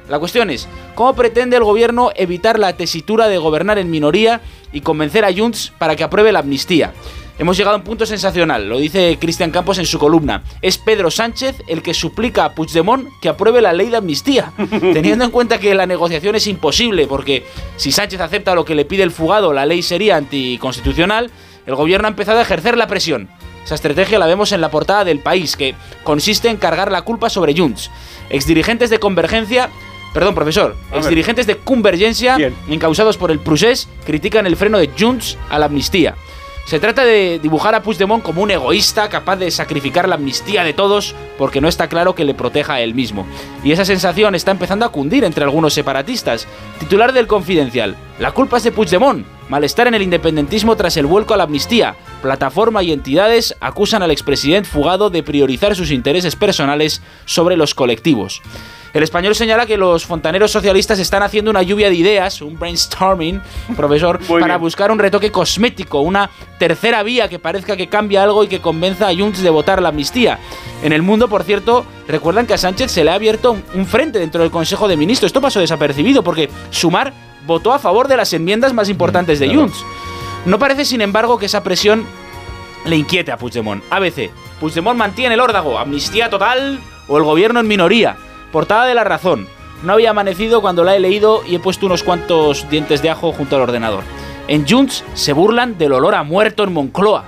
La 0.09 0.17
cuestión 0.17 0.49
es, 0.49 0.67
¿cómo 0.95 1.13
pretende 1.13 1.55
el 1.55 1.63
gobierno 1.63 2.09
evitar 2.15 2.57
la 2.57 2.75
tesitura 2.75 3.27
de 3.27 3.37
gobernar 3.37 3.77
en 3.77 3.91
minoría 3.91 4.41
y 4.71 4.81
convencer 4.81 5.23
a 5.23 5.31
Junts 5.31 5.71
para 5.77 5.95
que 5.95 6.03
apruebe 6.03 6.31
la 6.31 6.39
amnistía? 6.39 6.93
Hemos 7.39 7.57
llegado 7.57 7.75
a 7.75 7.79
un 7.79 7.83
punto 7.83 8.05
sensacional, 8.05 8.69
lo 8.69 8.77
dice 8.77 9.17
Cristian 9.19 9.49
Campos 9.49 9.79
en 9.79 9.87
su 9.87 9.97
columna. 9.97 10.43
Es 10.61 10.77
Pedro 10.77 11.09
Sánchez 11.09 11.55
el 11.67 11.81
que 11.81 11.95
suplica 11.95 12.45
a 12.45 12.53
Puigdemont 12.53 13.07
que 13.21 13.29
apruebe 13.29 13.59
la 13.59 13.73
ley 13.73 13.89
de 13.89 13.97
amnistía, 13.97 14.53
teniendo 14.93 15.25
en 15.25 15.31
cuenta 15.31 15.59
que 15.59 15.73
la 15.73 15.87
negociación 15.87 16.35
es 16.35 16.45
imposible, 16.45 17.07
porque 17.07 17.43
si 17.75 17.91
Sánchez 17.91 18.21
acepta 18.21 18.53
lo 18.53 18.65
que 18.65 18.75
le 18.75 18.85
pide 18.85 19.01
el 19.01 19.11
fugado, 19.11 19.51
la 19.51 19.65
ley 19.65 19.81
sería 19.81 20.15
anticonstitucional, 20.15 21.31
el 21.65 21.75
gobierno 21.75 22.07
ha 22.07 22.11
empezado 22.11 22.37
a 22.37 22.43
ejercer 22.43 22.77
la 22.77 22.87
presión. 22.87 23.29
Esa 23.65 23.75
estrategia 23.75 24.19
la 24.19 24.27
vemos 24.27 24.51
en 24.51 24.61
la 24.61 24.69
portada 24.69 25.03
del 25.03 25.19
país, 25.19 25.55
que 25.55 25.73
consiste 26.03 26.49
en 26.49 26.57
cargar 26.57 26.91
la 26.91 27.01
culpa 27.01 27.29
sobre 27.29 27.57
Junts. 27.57 27.89
Exdirigentes 28.29 28.89
de 28.89 28.99
Convergencia 28.99 29.69
Perdón, 30.13 30.35
profesor. 30.35 30.75
A 30.89 30.91
ver. 30.91 30.99
Exdirigentes 30.99 31.47
de 31.47 31.57
Convergencia, 31.57 32.37
encausados 32.69 33.17
por 33.17 33.31
el 33.31 33.39
Prusés, 33.39 33.89
critican 34.05 34.45
el 34.45 34.55
freno 34.55 34.77
de 34.77 34.91
Junts 34.97 35.39
a 35.49 35.57
la 35.57 35.65
amnistía. 35.65 36.15
Se 36.65 36.79
trata 36.79 37.03
de 37.03 37.39
dibujar 37.39 37.75
a 37.75 37.83
Puigdemont 37.83 38.23
como 38.23 38.41
un 38.41 38.49
egoísta 38.49 39.09
capaz 39.09 39.35
de 39.35 39.51
sacrificar 39.51 40.07
la 40.07 40.15
amnistía 40.15 40.63
de 40.63 40.73
todos 40.73 41.13
porque 41.37 41.59
no 41.59 41.67
está 41.67 41.89
claro 41.89 42.15
que 42.15 42.23
le 42.23 42.33
proteja 42.33 42.75
a 42.75 42.81
él 42.81 42.95
mismo. 42.95 43.27
Y 43.63 43.73
esa 43.73 43.83
sensación 43.83 44.33
está 44.33 44.51
empezando 44.51 44.85
a 44.85 44.89
cundir 44.89 45.25
entre 45.25 45.43
algunos 45.43 45.73
separatistas. 45.73 46.47
Titular 46.79 47.11
del 47.11 47.27
Confidencial. 47.27 47.97
La 48.17 48.31
culpa 48.31 48.57
es 48.57 48.63
de 48.63 48.71
Puigdemont. 48.71 49.25
Malestar 49.53 49.85
en 49.85 49.93
el 49.93 50.01
independentismo 50.01 50.75
tras 50.75 50.97
el 50.97 51.05
vuelco 51.05 51.35
a 51.35 51.37
la 51.37 51.43
amnistía. 51.43 51.95
Plataforma 52.23 52.81
y 52.81 52.91
entidades 52.91 53.55
acusan 53.59 54.01
al 54.01 54.09
expresidente 54.09 54.67
fugado 54.67 55.11
de 55.11 55.21
priorizar 55.21 55.75
sus 55.75 55.91
intereses 55.91 56.35
personales 56.35 57.03
sobre 57.25 57.55
los 57.55 57.75
colectivos. 57.75 58.41
El 58.95 59.03
español 59.03 59.35
señala 59.35 59.67
que 59.67 59.77
los 59.77 60.05
fontaneros 60.05 60.49
socialistas 60.49 60.97
están 60.97 61.21
haciendo 61.21 61.51
una 61.51 61.61
lluvia 61.61 61.89
de 61.89 61.95
ideas, 61.95 62.41
un 62.41 62.57
brainstorming, 62.57 63.43
profesor, 63.77 64.19
para 64.39 64.57
buscar 64.57 64.89
un 64.91 64.97
retoque 64.97 65.31
cosmético, 65.31 65.99
una 65.99 66.31
tercera 66.57 67.03
vía 67.03 67.29
que 67.29 67.37
parezca 67.37 67.77
que 67.77 67.85
cambia 67.89 68.23
algo 68.23 68.43
y 68.43 68.47
que 68.47 68.59
convenza 68.59 69.07
a 69.07 69.15
Junts 69.15 69.43
de 69.43 69.51
votar 69.51 69.83
la 69.83 69.89
amnistía. 69.89 70.39
En 70.81 70.93
el 70.93 71.03
mundo, 71.03 71.27
por 71.27 71.43
cierto, 71.43 71.85
recuerdan 72.07 72.47
que 72.47 72.55
a 72.55 72.57
Sánchez 72.57 72.89
se 72.91 73.03
le 73.03 73.11
ha 73.11 73.15
abierto 73.15 73.51
un- 73.51 73.63
un 73.75 73.85
frente 73.85 74.17
dentro 74.17 74.41
del 74.41 74.49
Consejo 74.49 74.87
de 74.87 74.97
Ministros. 74.97 75.29
Esto 75.29 75.41
pasó 75.41 75.59
desapercibido 75.59 76.23
porque 76.23 76.49
Sumar 76.71 77.13
votó 77.45 77.73
a 77.73 77.79
favor 77.79 78.07
de 78.07 78.17
las 78.17 78.33
enmiendas 78.33 78.73
más 78.73 78.89
importantes 78.89 79.39
de 79.39 79.53
Junts. 79.53 79.83
No 80.45 80.59
parece, 80.59 80.85
sin 80.85 81.01
embargo, 81.01 81.37
que 81.37 81.45
esa 81.45 81.63
presión 81.63 82.05
le 82.85 82.95
inquiete 82.97 83.31
a 83.31 83.37
Puigdemont. 83.37 83.83
ABC. 83.89 84.29
Puigdemont 84.59 84.97
mantiene 84.97 85.35
el 85.35 85.41
órdago, 85.41 85.77
amnistía 85.77 86.29
total 86.29 86.79
o 87.07 87.17
el 87.17 87.23
gobierno 87.23 87.59
en 87.59 87.67
minoría. 87.67 88.17
Portada 88.51 88.85
de 88.85 88.95
la 88.95 89.03
razón. 89.03 89.47
No 89.83 89.93
había 89.93 90.11
amanecido 90.11 90.61
cuando 90.61 90.83
la 90.83 90.95
he 90.95 90.99
leído 90.99 91.43
y 91.45 91.55
he 91.55 91.59
puesto 91.59 91.85
unos 91.85 92.03
cuantos 92.03 92.69
dientes 92.69 93.01
de 93.01 93.09
ajo 93.09 93.31
junto 93.33 93.55
al 93.55 93.63
ordenador. 93.63 94.03
En 94.47 94.67
Junts 94.67 95.03
se 95.13 95.33
burlan 95.33 95.77
del 95.77 95.93
olor 95.93 96.15
a 96.15 96.23
muerto 96.23 96.63
en 96.63 96.73
Moncloa. 96.73 97.25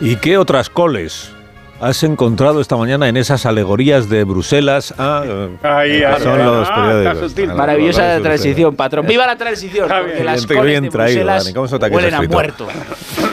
¿Y 0.00 0.16
qué 0.16 0.38
otras 0.38 0.70
coles 0.70 1.32
has 1.80 2.02
encontrado 2.02 2.60
esta 2.60 2.76
mañana 2.76 3.08
en 3.08 3.16
esas 3.16 3.46
alegorías 3.46 4.08
de 4.08 4.24
Bruselas? 4.24 4.94
Ah, 4.98 5.22
Ahí, 5.62 5.98
que 6.00 6.06
ahí, 6.06 6.22
son 6.22 6.38
ahí. 6.40 6.44
los 6.46 6.68
Ah, 6.70 6.74
periódicos. 6.74 7.34
Ah, 7.50 7.54
Maravillosa 7.54 8.02
los- 8.06 8.14
los- 8.14 8.22
transición, 8.22 8.76
patrón. 8.76 9.06
¡Viva 9.06 9.26
la 9.26 9.36
transición! 9.36 9.88
Porque 9.88 10.22
las 10.24 10.46
Bien, 10.46 10.58
coles 10.58 10.70
bien 10.72 10.82
de 10.84 10.90
traído, 10.90 11.14
Bruselas 11.20 11.44
Dani. 11.44 11.54
¿Cómo 11.54 11.68
se 11.68 11.74
nota 11.74 11.88
que 11.88 11.96
es 11.96 11.96
huelen 11.96 12.14
a 12.14 12.22
muerto. 12.22 12.66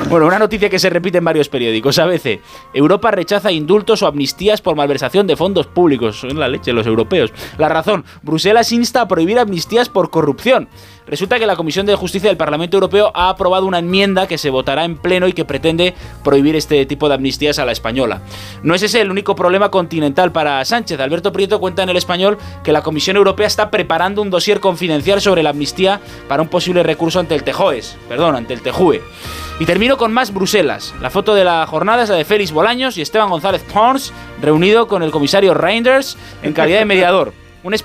Bueno, 0.09 0.25
una 0.27 0.39
noticia 0.39 0.69
que 0.69 0.79
se 0.79 0.89
repite 0.89 1.17
en 1.17 1.25
varios 1.25 1.49
periódicos. 1.49 1.99
ABC. 1.99 2.39
Europa 2.73 3.11
rechaza 3.11 3.51
indultos 3.51 4.01
o 4.03 4.07
amnistías 4.07 4.61
por 4.61 4.75
malversación 4.75 5.27
de 5.27 5.35
fondos 5.35 5.67
públicos. 5.67 6.19
Son 6.21 6.39
la 6.39 6.47
leche 6.47 6.71
los 6.71 6.87
europeos. 6.87 7.33
La 7.57 7.67
razón. 7.67 8.05
Bruselas 8.21 8.71
insta 8.71 9.01
a 9.01 9.07
prohibir 9.09 9.37
amnistías 9.39 9.89
por 9.89 10.09
corrupción. 10.09 10.69
Resulta 11.07 11.39
que 11.39 11.45
la 11.45 11.55
Comisión 11.55 11.85
de 11.85 11.95
Justicia 11.95 12.29
del 12.29 12.37
Parlamento 12.37 12.75
Europeo 12.75 13.11
ha 13.13 13.29
aprobado 13.29 13.65
una 13.65 13.79
enmienda 13.79 14.27
que 14.27 14.37
se 14.37 14.49
votará 14.49 14.83
en 14.83 14.97
pleno 14.97 15.27
y 15.27 15.33
que 15.33 15.45
pretende 15.45 15.93
prohibir 16.23 16.55
este 16.57 16.85
tipo 16.85 17.07
de 17.07 17.15
amnistías 17.15 17.59
a 17.59 17.65
la 17.65 17.71
española. 17.71 18.21
No 18.61 18.75
es 18.75 18.83
ese 18.83 18.99
el 18.99 19.09
único 19.09 19.35
problema 19.35 19.71
continental 19.71 20.33
para 20.33 20.63
Sánchez. 20.65 20.99
Alberto 20.99 21.31
Prieto 21.31 21.61
cuenta 21.61 21.83
en 21.83 21.89
el 21.89 21.97
español 21.97 22.37
que 22.63 22.73
la 22.73 22.83
Comisión 22.83 23.15
Europea 23.15 23.47
está 23.47 23.71
preparando 23.71 24.21
un 24.21 24.29
dossier 24.29 24.59
confidencial 24.59 25.21
sobre 25.21 25.43
la 25.43 25.51
amnistía 25.51 26.01
para 26.27 26.41
un 26.41 26.49
posible 26.49 26.83
recurso 26.83 27.19
ante 27.19 27.35
el 27.35 27.43
Tejoes, 27.43 27.97
perdón, 28.09 28.35
ante 28.35 28.53
el 28.53 28.61
Tejue. 28.61 29.01
Y 29.59 29.65
termino 29.65 29.97
con 29.97 30.13
más 30.13 30.33
Bruselas. 30.33 30.93
La 31.01 31.09
foto 31.09 31.33
de 31.33 31.43
la 31.43 31.65
jornada 31.67 32.03
es 32.03 32.09
la 32.09 32.15
de 32.15 32.25
Félix 32.25 32.51
Bolaños 32.51 32.97
y 32.97 33.01
Esteban 33.01 33.29
González 33.29 33.63
Pons, 33.73 34.13
reunido 34.41 34.87
con 34.87 35.01
el 35.03 35.11
comisario 35.11 35.53
Reinders 35.53 36.17
en 36.43 36.53
calidad 36.53 36.79
de 36.79 36.85
mediador. 36.85 37.33
Un, 37.63 37.75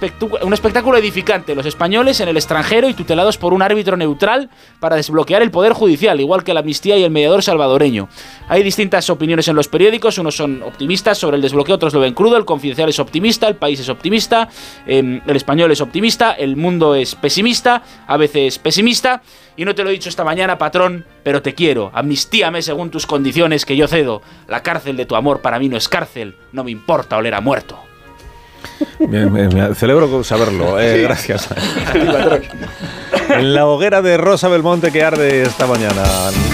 un 0.42 0.52
espectáculo 0.52 0.98
edificante, 0.98 1.54
los 1.54 1.66
españoles 1.66 2.20
en 2.20 2.28
el 2.28 2.36
extranjero 2.36 2.88
y 2.88 2.94
tutelados 2.94 3.38
por 3.38 3.52
un 3.52 3.62
árbitro 3.62 3.96
neutral 3.96 4.50
para 4.80 4.96
desbloquear 4.96 5.42
el 5.42 5.50
poder 5.50 5.72
judicial, 5.72 6.20
igual 6.20 6.44
que 6.44 6.54
la 6.54 6.60
amnistía 6.60 6.96
y 6.96 7.04
el 7.04 7.10
mediador 7.10 7.42
salvadoreño. 7.42 8.08
Hay 8.48 8.62
distintas 8.62 9.08
opiniones 9.10 9.48
en 9.48 9.56
los 9.56 9.68
periódicos, 9.68 10.18
unos 10.18 10.36
son 10.36 10.62
optimistas 10.62 11.18
sobre 11.18 11.36
el 11.36 11.42
desbloqueo, 11.42 11.76
otros 11.76 11.94
lo 11.94 12.00
ven 12.00 12.14
crudo, 12.14 12.36
el 12.36 12.44
confidencial 12.44 12.88
es 12.88 12.98
optimista, 12.98 13.48
el 13.48 13.56
país 13.56 13.80
es 13.80 13.88
optimista, 13.88 14.48
em, 14.86 15.20
el 15.26 15.36
español 15.36 15.72
es 15.72 15.80
optimista, 15.80 16.32
el 16.32 16.56
mundo 16.56 16.94
es 16.94 17.14
pesimista, 17.14 17.82
a 18.06 18.16
veces 18.16 18.58
pesimista, 18.58 19.22
y 19.56 19.64
no 19.64 19.74
te 19.74 19.84
lo 19.84 19.90
he 19.90 19.92
dicho 19.92 20.08
esta 20.08 20.24
mañana, 20.24 20.58
patrón, 20.58 21.04
pero 21.22 21.42
te 21.42 21.54
quiero, 21.54 21.90
amnistíame 21.94 22.62
según 22.62 22.90
tus 22.90 23.06
condiciones 23.06 23.66
que 23.66 23.76
yo 23.76 23.88
cedo, 23.88 24.22
la 24.48 24.62
cárcel 24.62 24.96
de 24.96 25.06
tu 25.06 25.16
amor 25.16 25.40
para 25.40 25.58
mí 25.58 25.68
no 25.68 25.76
es 25.76 25.88
cárcel, 25.88 26.36
no 26.52 26.64
me 26.64 26.70
importa 26.70 27.16
oler 27.16 27.34
a 27.34 27.40
muerto. 27.40 27.91
Me, 28.98 29.26
me- 29.26 29.48
me 29.48 29.74
celebro 29.74 30.22
saberlo. 30.24 30.78
eh, 30.80 30.96
Sí. 30.96 31.02
Gracias. 31.02 31.48
en 33.30 33.54
la 33.54 33.66
hoguera 33.66 34.02
de 34.02 34.16
Rosa 34.16 34.48
Belmonte 34.48 34.90
que 34.92 35.02
arde 35.02 35.42
esta 35.42 35.66
mañana. 35.66 36.02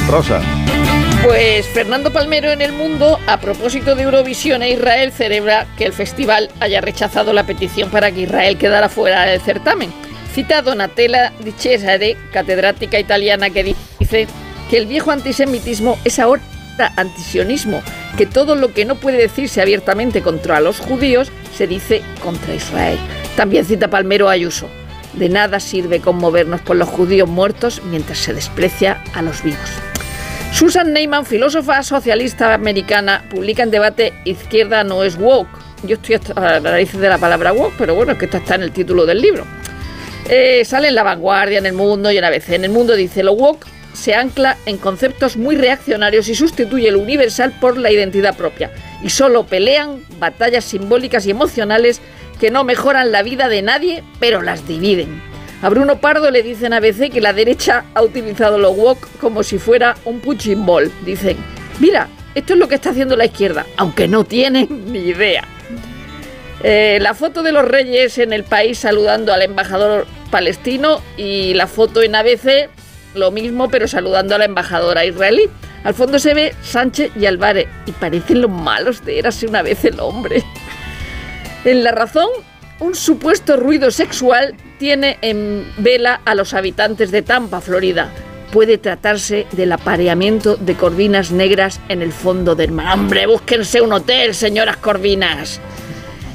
Rosa. 0.08 0.40
Pues 1.24 1.66
Fernando 1.68 2.12
Palmero 2.12 2.50
en 2.50 2.60
el 2.62 2.72
mundo, 2.72 3.18
a 3.26 3.38
propósito 3.40 3.94
de 3.96 4.04
Eurovisión 4.04 4.62
e 4.62 4.70
Israel, 4.70 5.10
celebra 5.12 5.66
que 5.76 5.84
el 5.84 5.92
festival 5.92 6.48
haya 6.60 6.80
rechazado 6.80 7.32
la 7.32 7.42
petición 7.44 7.90
para 7.90 8.12
que 8.12 8.22
Israel 8.22 8.56
quedara 8.56 8.88
fuera 8.88 9.24
del 9.26 9.40
certamen. 9.40 9.92
Cita 10.32 10.58
a 10.58 10.62
Donatella 10.62 11.32
Di 11.40 11.50
Cesare, 11.52 12.16
catedrática 12.32 13.00
italiana, 13.00 13.50
que 13.50 13.74
dice 13.98 14.28
que 14.70 14.76
el 14.78 14.86
viejo 14.86 15.10
antisemitismo 15.10 15.98
es 16.04 16.18
ahora 16.20 16.40
antisionismo, 16.96 17.82
que 18.16 18.26
todo 18.26 18.54
lo 18.54 18.72
que 18.72 18.84
no 18.84 18.96
puede 18.96 19.18
decirse 19.18 19.60
abiertamente 19.60 20.22
contra 20.22 20.60
los 20.60 20.78
judíos 20.78 21.30
se 21.56 21.66
dice 21.66 22.02
contra 22.22 22.54
Israel. 22.54 22.98
También 23.36 23.64
cita 23.64 23.88
Palmero 23.88 24.28
Ayuso. 24.28 24.68
De 25.14 25.28
nada 25.28 25.60
sirve 25.60 26.00
conmovernos 26.00 26.60
por 26.60 26.76
los 26.76 26.88
judíos 26.88 27.28
muertos 27.28 27.82
mientras 27.84 28.18
se 28.18 28.34
desprecia 28.34 29.02
a 29.14 29.22
los 29.22 29.42
vivos. 29.42 29.70
Susan 30.52 30.92
Neyman, 30.92 31.26
filósofa 31.26 31.82
socialista 31.82 32.54
americana, 32.54 33.24
publica 33.30 33.62
en 33.62 33.70
debate 33.70 34.12
Izquierda 34.24 34.84
no 34.84 35.04
es 35.04 35.16
woke. 35.16 35.50
Yo 35.84 35.96
estoy 35.96 36.16
hasta 36.16 36.32
a 36.32 36.60
la 36.60 36.70
raíz 36.70 36.92
de 36.92 37.08
la 37.08 37.18
palabra 37.18 37.52
woke, 37.52 37.74
pero 37.78 37.94
bueno, 37.94 38.12
es 38.12 38.18
que 38.18 38.24
esto 38.24 38.38
está 38.38 38.56
en 38.56 38.62
el 38.62 38.72
título 38.72 39.06
del 39.06 39.20
libro. 39.20 39.44
Eh, 40.28 40.64
sale 40.64 40.88
en 40.88 40.94
La 40.94 41.02
Vanguardia, 41.02 41.58
en 41.58 41.66
El 41.66 41.74
Mundo 41.74 42.10
y 42.10 42.18
en 42.18 42.24
ABC. 42.24 42.50
En 42.50 42.64
El 42.64 42.70
Mundo 42.70 42.94
dice, 42.94 43.22
lo 43.22 43.32
woke 43.32 43.66
se 43.98 44.14
ancla 44.14 44.56
en 44.64 44.78
conceptos 44.78 45.36
muy 45.36 45.56
reaccionarios 45.56 46.28
y 46.28 46.36
sustituye 46.36 46.90
lo 46.92 47.00
universal 47.00 47.52
por 47.60 47.76
la 47.76 47.90
identidad 47.90 48.36
propia. 48.36 48.70
Y 49.02 49.10
solo 49.10 49.44
pelean 49.44 50.02
batallas 50.20 50.64
simbólicas 50.64 51.26
y 51.26 51.30
emocionales 51.30 52.00
que 52.38 52.52
no 52.52 52.62
mejoran 52.62 53.10
la 53.10 53.22
vida 53.22 53.48
de 53.48 53.62
nadie, 53.62 54.04
pero 54.20 54.40
las 54.40 54.66
dividen. 54.68 55.20
A 55.62 55.68
Bruno 55.68 56.00
Pardo 56.00 56.30
le 56.30 56.44
dicen 56.44 56.72
a 56.72 56.76
ABC 56.76 57.10
que 57.10 57.20
la 57.20 57.32
derecha 57.32 57.84
ha 57.94 58.02
utilizado 58.02 58.58
lo 58.58 58.70
woke 58.70 59.08
como 59.20 59.42
si 59.42 59.58
fuera 59.58 59.96
un 60.04 60.20
punching 60.20 60.64
ball. 60.64 60.92
Dicen, 61.04 61.36
mira, 61.80 62.08
esto 62.36 62.52
es 62.52 62.58
lo 62.60 62.68
que 62.68 62.76
está 62.76 62.90
haciendo 62.90 63.16
la 63.16 63.24
izquierda, 63.24 63.66
aunque 63.76 64.06
no 64.06 64.22
tienen 64.22 64.68
ni 64.92 65.00
idea. 65.00 65.42
Eh, 66.62 66.98
la 67.00 67.14
foto 67.14 67.42
de 67.42 67.50
los 67.50 67.64
reyes 67.66 68.18
en 68.18 68.32
el 68.32 68.44
país 68.44 68.78
saludando 68.78 69.32
al 69.32 69.42
embajador 69.42 70.06
palestino 70.30 71.02
y 71.16 71.54
la 71.54 71.66
foto 71.66 72.02
en 72.02 72.14
ABC, 72.14 72.68
lo 73.14 73.30
mismo, 73.30 73.68
pero 73.68 73.88
saludando 73.88 74.34
a 74.34 74.38
la 74.38 74.44
embajadora 74.44 75.04
israelí. 75.04 75.48
Al 75.84 75.94
fondo 75.94 76.18
se 76.18 76.34
ve 76.34 76.54
Sánchez 76.62 77.12
y 77.16 77.26
Álvarez 77.26 77.68
y 77.86 77.92
parecen 77.92 78.42
los 78.42 78.50
malos 78.50 79.04
de 79.04 79.18
Érase 79.18 79.46
una 79.46 79.62
vez 79.62 79.84
el 79.84 80.00
hombre. 80.00 80.42
En 81.64 81.84
La 81.84 81.92
Razón, 81.92 82.28
un 82.80 82.94
supuesto 82.94 83.56
ruido 83.56 83.90
sexual 83.90 84.54
tiene 84.78 85.18
en 85.22 85.66
vela 85.78 86.20
a 86.24 86.34
los 86.34 86.54
habitantes 86.54 87.10
de 87.10 87.22
Tampa, 87.22 87.60
Florida. 87.60 88.10
Puede 88.52 88.78
tratarse 88.78 89.46
del 89.52 89.72
apareamiento 89.72 90.56
de 90.56 90.74
corvinas 90.74 91.32
negras 91.32 91.80
en 91.88 92.00
el 92.00 92.12
fondo 92.12 92.54
del 92.54 92.72
mar. 92.72 92.94
¡Hombre, 92.94 93.26
búsquense 93.26 93.80
un 93.80 93.92
hotel, 93.92 94.34
señoras 94.34 94.78
corvinas! 94.78 95.60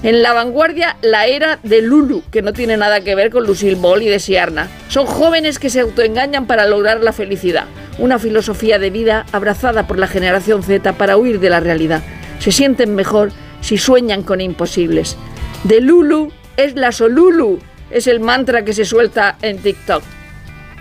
En 0.04 0.22
la 0.22 0.34
vanguardia, 0.34 0.98
la 1.02 1.28
era 1.28 1.60
de 1.64 1.82
Lulu, 1.82 2.24
que 2.30 2.42
no 2.42 2.52
tiene 2.52 2.76
nada 2.76 3.00
que 3.00 3.16
ver 3.16 3.30
con 3.30 3.46
Lucille 3.46 3.76
Ball 3.76 4.04
y 4.04 4.10
de 4.10 4.20
Siarna. 4.20 4.70
Son 4.90 5.06
jóvenes 5.06 5.60
que 5.60 5.70
se 5.70 5.80
autoengañan 5.80 6.46
para 6.46 6.68
lograr 6.68 7.02
la 7.02 7.14
felicidad. 7.14 7.68
Una 8.00 8.20
filosofía 8.20 8.80
de 8.80 8.90
vida 8.90 9.26
abrazada 9.32 9.88
por 9.88 9.98
la 9.98 10.08
generación 10.08 10.62
Z 10.62 10.92
para 10.98 11.16
huir 11.16 11.40
de 11.40 11.50
la 11.50 11.62
realidad. 11.62 12.04
Se 12.40 12.52
sienten 12.52 12.96
mejor 12.96 13.32
si 13.62 13.78
sueñan 13.78 14.24
con 14.24 14.42
imposibles. 14.42 15.16
De 15.64 15.80
Lulu 15.80 16.34
es 16.58 16.76
la 16.76 16.92
Solulu, 16.92 17.60
es 17.90 18.08
el 18.08 18.20
mantra 18.20 18.66
que 18.66 18.74
se 18.74 18.84
suelta 18.84 19.38
en 19.42 19.58
TikTok. 19.60 20.04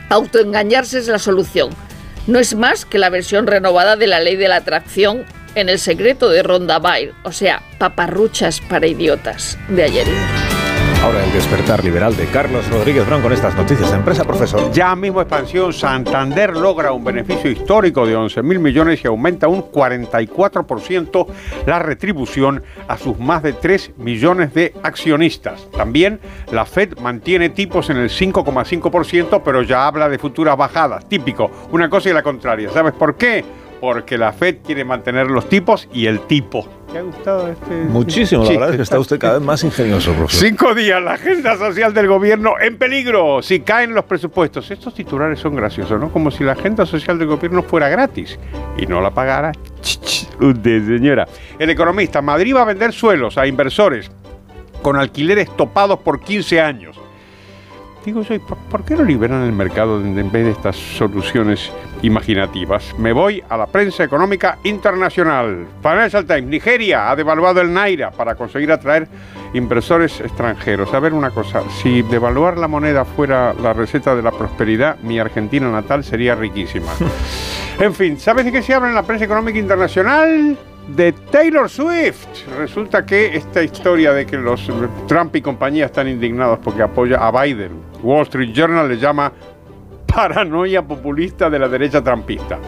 Autoengañarse 0.08 0.98
es 0.98 1.06
la 1.06 1.20
solución. 1.20 1.70
No 2.26 2.40
es 2.40 2.56
más 2.56 2.84
que 2.84 2.98
la 2.98 3.08
versión 3.08 3.46
renovada 3.46 3.94
de 3.94 4.08
la 4.08 4.18
ley 4.18 4.34
de 4.34 4.48
la 4.48 4.56
atracción 4.56 5.24
en 5.54 5.68
el 5.68 5.78
secreto 5.78 6.30
de 6.30 6.42
Ronda 6.42 6.78
Byrne, 6.78 7.12
o 7.24 7.32
sea, 7.32 7.62
paparruchas 7.78 8.60
para 8.60 8.86
idiotas 8.86 9.58
de 9.68 9.84
ayer. 9.84 10.06
Ahora 11.02 11.24
el 11.24 11.32
despertar 11.32 11.82
liberal 11.82 12.16
de 12.16 12.26
Carlos 12.26 12.68
Rodríguez 12.70 13.04
Brown 13.04 13.22
con 13.22 13.32
estas 13.32 13.56
noticias. 13.56 13.92
Empresa, 13.92 14.22
profesor. 14.22 14.70
Ya 14.70 14.94
mismo 14.94 15.20
expansión, 15.20 15.72
Santander 15.72 16.56
logra 16.56 16.92
un 16.92 17.02
beneficio 17.02 17.50
histórico 17.50 18.06
de 18.06 18.14
11 18.14 18.40
mil 18.44 18.60
millones 18.60 19.02
y 19.02 19.08
aumenta 19.08 19.48
un 19.48 19.64
44% 19.64 21.26
la 21.66 21.80
retribución 21.80 22.62
a 22.86 22.96
sus 22.96 23.18
más 23.18 23.42
de 23.42 23.52
3 23.52 23.94
millones 23.96 24.54
de 24.54 24.74
accionistas. 24.84 25.68
También 25.72 26.20
la 26.52 26.64
Fed 26.64 26.96
mantiene 27.00 27.48
tipos 27.48 27.90
en 27.90 27.96
el 27.96 28.08
5,5%, 28.08 29.42
pero 29.44 29.62
ya 29.62 29.88
habla 29.88 30.08
de 30.08 30.18
futuras 30.18 30.56
bajadas. 30.56 31.08
Típico, 31.08 31.50
una 31.72 31.90
cosa 31.90 32.10
y 32.10 32.12
la 32.12 32.22
contraria. 32.22 32.70
¿Sabes 32.70 32.92
por 32.92 33.16
qué? 33.16 33.44
Porque 33.82 34.16
la 34.16 34.32
Fed 34.32 34.58
quiere 34.64 34.84
mantener 34.84 35.26
los 35.28 35.48
tipos 35.48 35.88
y 35.92 36.06
el 36.06 36.20
tipo. 36.20 36.68
¿Te 36.92 36.98
ha 36.98 37.02
gustado 37.02 37.48
este? 37.48 37.74
Muchísimo, 37.88 38.42
la 38.44 38.46
Sí. 38.48 38.52
verdad 38.54 38.70
es 38.70 38.76
que 38.76 38.82
está 38.82 39.00
usted 39.00 39.18
cada 39.18 39.34
vez 39.38 39.42
más 39.42 39.64
ingenioso, 39.64 40.12
profesor. 40.14 40.48
Cinco 40.48 40.72
días, 40.72 41.02
la 41.02 41.14
agenda 41.14 41.56
social 41.56 41.92
del 41.92 42.06
gobierno 42.06 42.52
en 42.60 42.78
peligro 42.78 43.42
si 43.42 43.58
caen 43.58 43.92
los 43.92 44.04
presupuestos. 44.04 44.70
Estos 44.70 44.94
titulares 44.94 45.40
son 45.40 45.56
graciosos, 45.56 45.98
¿no? 46.00 46.12
Como 46.12 46.30
si 46.30 46.44
la 46.44 46.52
agenda 46.52 46.86
social 46.86 47.18
del 47.18 47.26
gobierno 47.26 47.64
fuera 47.64 47.88
gratis 47.88 48.38
y 48.78 48.86
no 48.86 49.00
la 49.00 49.10
pagara 49.10 49.50
usted, 50.40 50.86
señora. 50.86 51.26
El 51.58 51.68
economista, 51.70 52.22
Madrid 52.22 52.54
va 52.54 52.62
a 52.62 52.66
vender 52.66 52.92
suelos 52.92 53.36
a 53.36 53.48
inversores 53.48 54.12
con 54.80 54.94
alquileres 54.94 55.50
topados 55.56 55.98
por 55.98 56.20
15 56.20 56.60
años. 56.60 56.96
Digo 58.04 58.22
yo, 58.22 58.34
¿y 58.34 58.38
¿por, 58.40 58.58
por 58.58 58.84
qué 58.84 58.96
no 58.96 59.04
liberan 59.04 59.44
el 59.44 59.52
mercado 59.52 60.00
en 60.00 60.18
en 60.18 60.32
vez 60.32 60.44
de 60.44 60.50
estas 60.50 60.76
soluciones 60.76 61.70
imaginativas? 62.02 62.94
Me 62.98 63.12
voy 63.12 63.42
a 63.48 63.56
la 63.56 63.66
prensa 63.66 64.02
económica 64.02 64.58
internacional. 64.64 65.66
Financial 65.80 66.24
Times, 66.24 66.46
Nigeria 66.46 67.10
ha 67.10 67.16
devaluado 67.16 67.60
el 67.60 67.72
Naira 67.72 68.10
para 68.10 68.34
conseguir 68.34 68.72
atraer 68.72 69.06
inversores 69.54 70.20
extranjeros. 70.20 70.92
A 70.94 71.00
ver 71.00 71.14
una 71.14 71.30
cosa, 71.30 71.62
si 71.80 72.02
devaluar 72.02 72.58
la 72.58 72.68
moneda 72.68 73.04
fuera 73.04 73.54
la 73.54 73.72
receta 73.72 74.16
de 74.16 74.22
la 74.22 74.32
prosperidad, 74.32 74.98
mi 75.02 75.18
Argentina 75.20 75.70
natal 75.70 76.02
sería 76.02 76.34
riquísima. 76.34 76.92
en 77.78 77.94
fin, 77.94 78.18
¿sabes 78.18 78.44
de 78.44 78.52
qué 78.52 78.62
se 78.62 78.74
habla 78.74 78.88
en 78.88 78.94
la 78.96 79.04
prensa 79.04 79.26
económica 79.26 79.58
internacional? 79.58 80.58
De 80.88 81.12
Taylor 81.12 81.68
Swift. 81.68 82.26
Resulta 82.58 83.04
que 83.06 83.36
esta 83.36 83.62
historia 83.62 84.12
de 84.12 84.26
que 84.26 84.36
los 84.36 84.68
Trump 85.06 85.34
y 85.36 85.40
compañía 85.42 85.86
están 85.86 86.08
indignados 86.08 86.58
porque 86.62 86.82
apoya 86.82 87.18
a 87.26 87.30
Biden, 87.42 87.72
Wall 88.02 88.22
Street 88.22 88.52
Journal 88.52 88.88
le 88.88 88.98
llama 88.98 89.32
paranoia 90.06 90.82
populista 90.82 91.48
de 91.48 91.58
la 91.58 91.68
derecha 91.68 92.02
trumpista. 92.02 92.58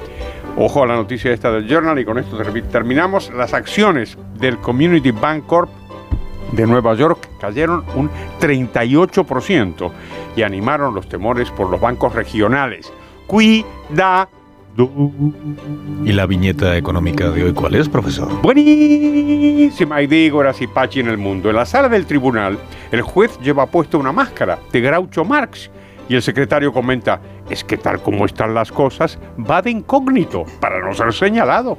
Ojo 0.57 0.85
a 0.85 0.87
la 0.87 0.95
noticia 0.95 1.33
esta 1.33 1.51
del 1.51 1.67
Journal 1.69 1.99
y 1.99 2.05
con 2.05 2.19
esto 2.19 2.39
termi- 2.39 2.67
terminamos. 2.69 3.31
Las 3.35 3.53
acciones 3.53 4.17
del 4.39 4.59
Community 4.59 5.11
Bank 5.11 5.45
Corp 5.47 5.69
de 6.53 6.67
Nueva 6.67 6.95
York 6.95 7.29
cayeron 7.41 7.85
un 7.97 8.09
38% 8.41 9.91
y 10.37 10.43
animaron 10.43 10.95
los 10.95 11.09
temores 11.09 11.51
por 11.51 11.69
los 11.71 11.81
bancos 11.81 12.15
regionales. 12.15 12.93
Cuidado. 13.27 14.29
¿Y 14.77 16.13
la 16.13 16.27
viñeta 16.27 16.77
económica 16.77 17.31
de 17.31 17.45
hoy 17.45 17.53
cuál 17.53 17.77
es, 17.77 17.89
profesor? 17.89 18.43
Buenísima 18.43 20.03
y 20.03 20.07
digo 20.07 20.43
Pachi 20.73 21.01
en 21.01 21.09
el 21.09 21.19
mundo. 21.19 21.51
En 21.51 21.57
la 21.57 21.65
sala 21.65 21.89
del 21.89 22.07
tribunal, 22.07 22.59
el 22.91 23.03
juez 23.03 23.39
lleva 23.41 23.67
puesta 23.67 23.99
una 23.99 24.13
máscara 24.13 24.59
de 24.73 24.81
Groucho 24.81 25.25
Marx 25.25 25.71
y 26.09 26.17
el 26.17 26.23
secretario 26.23 26.73
comenta, 26.73 27.21
es 27.49 27.63
que 27.63 27.77
tal 27.77 28.03
como 28.03 28.27
están 28.27 28.53
las 28.55 28.73
cosas, 28.73 29.19
va 29.39 29.63
de 29.63 29.71
incógnito 29.71 30.45
para 30.61 30.81
no 30.81 30.93
ser 30.93 31.13
señalado. 31.13 31.79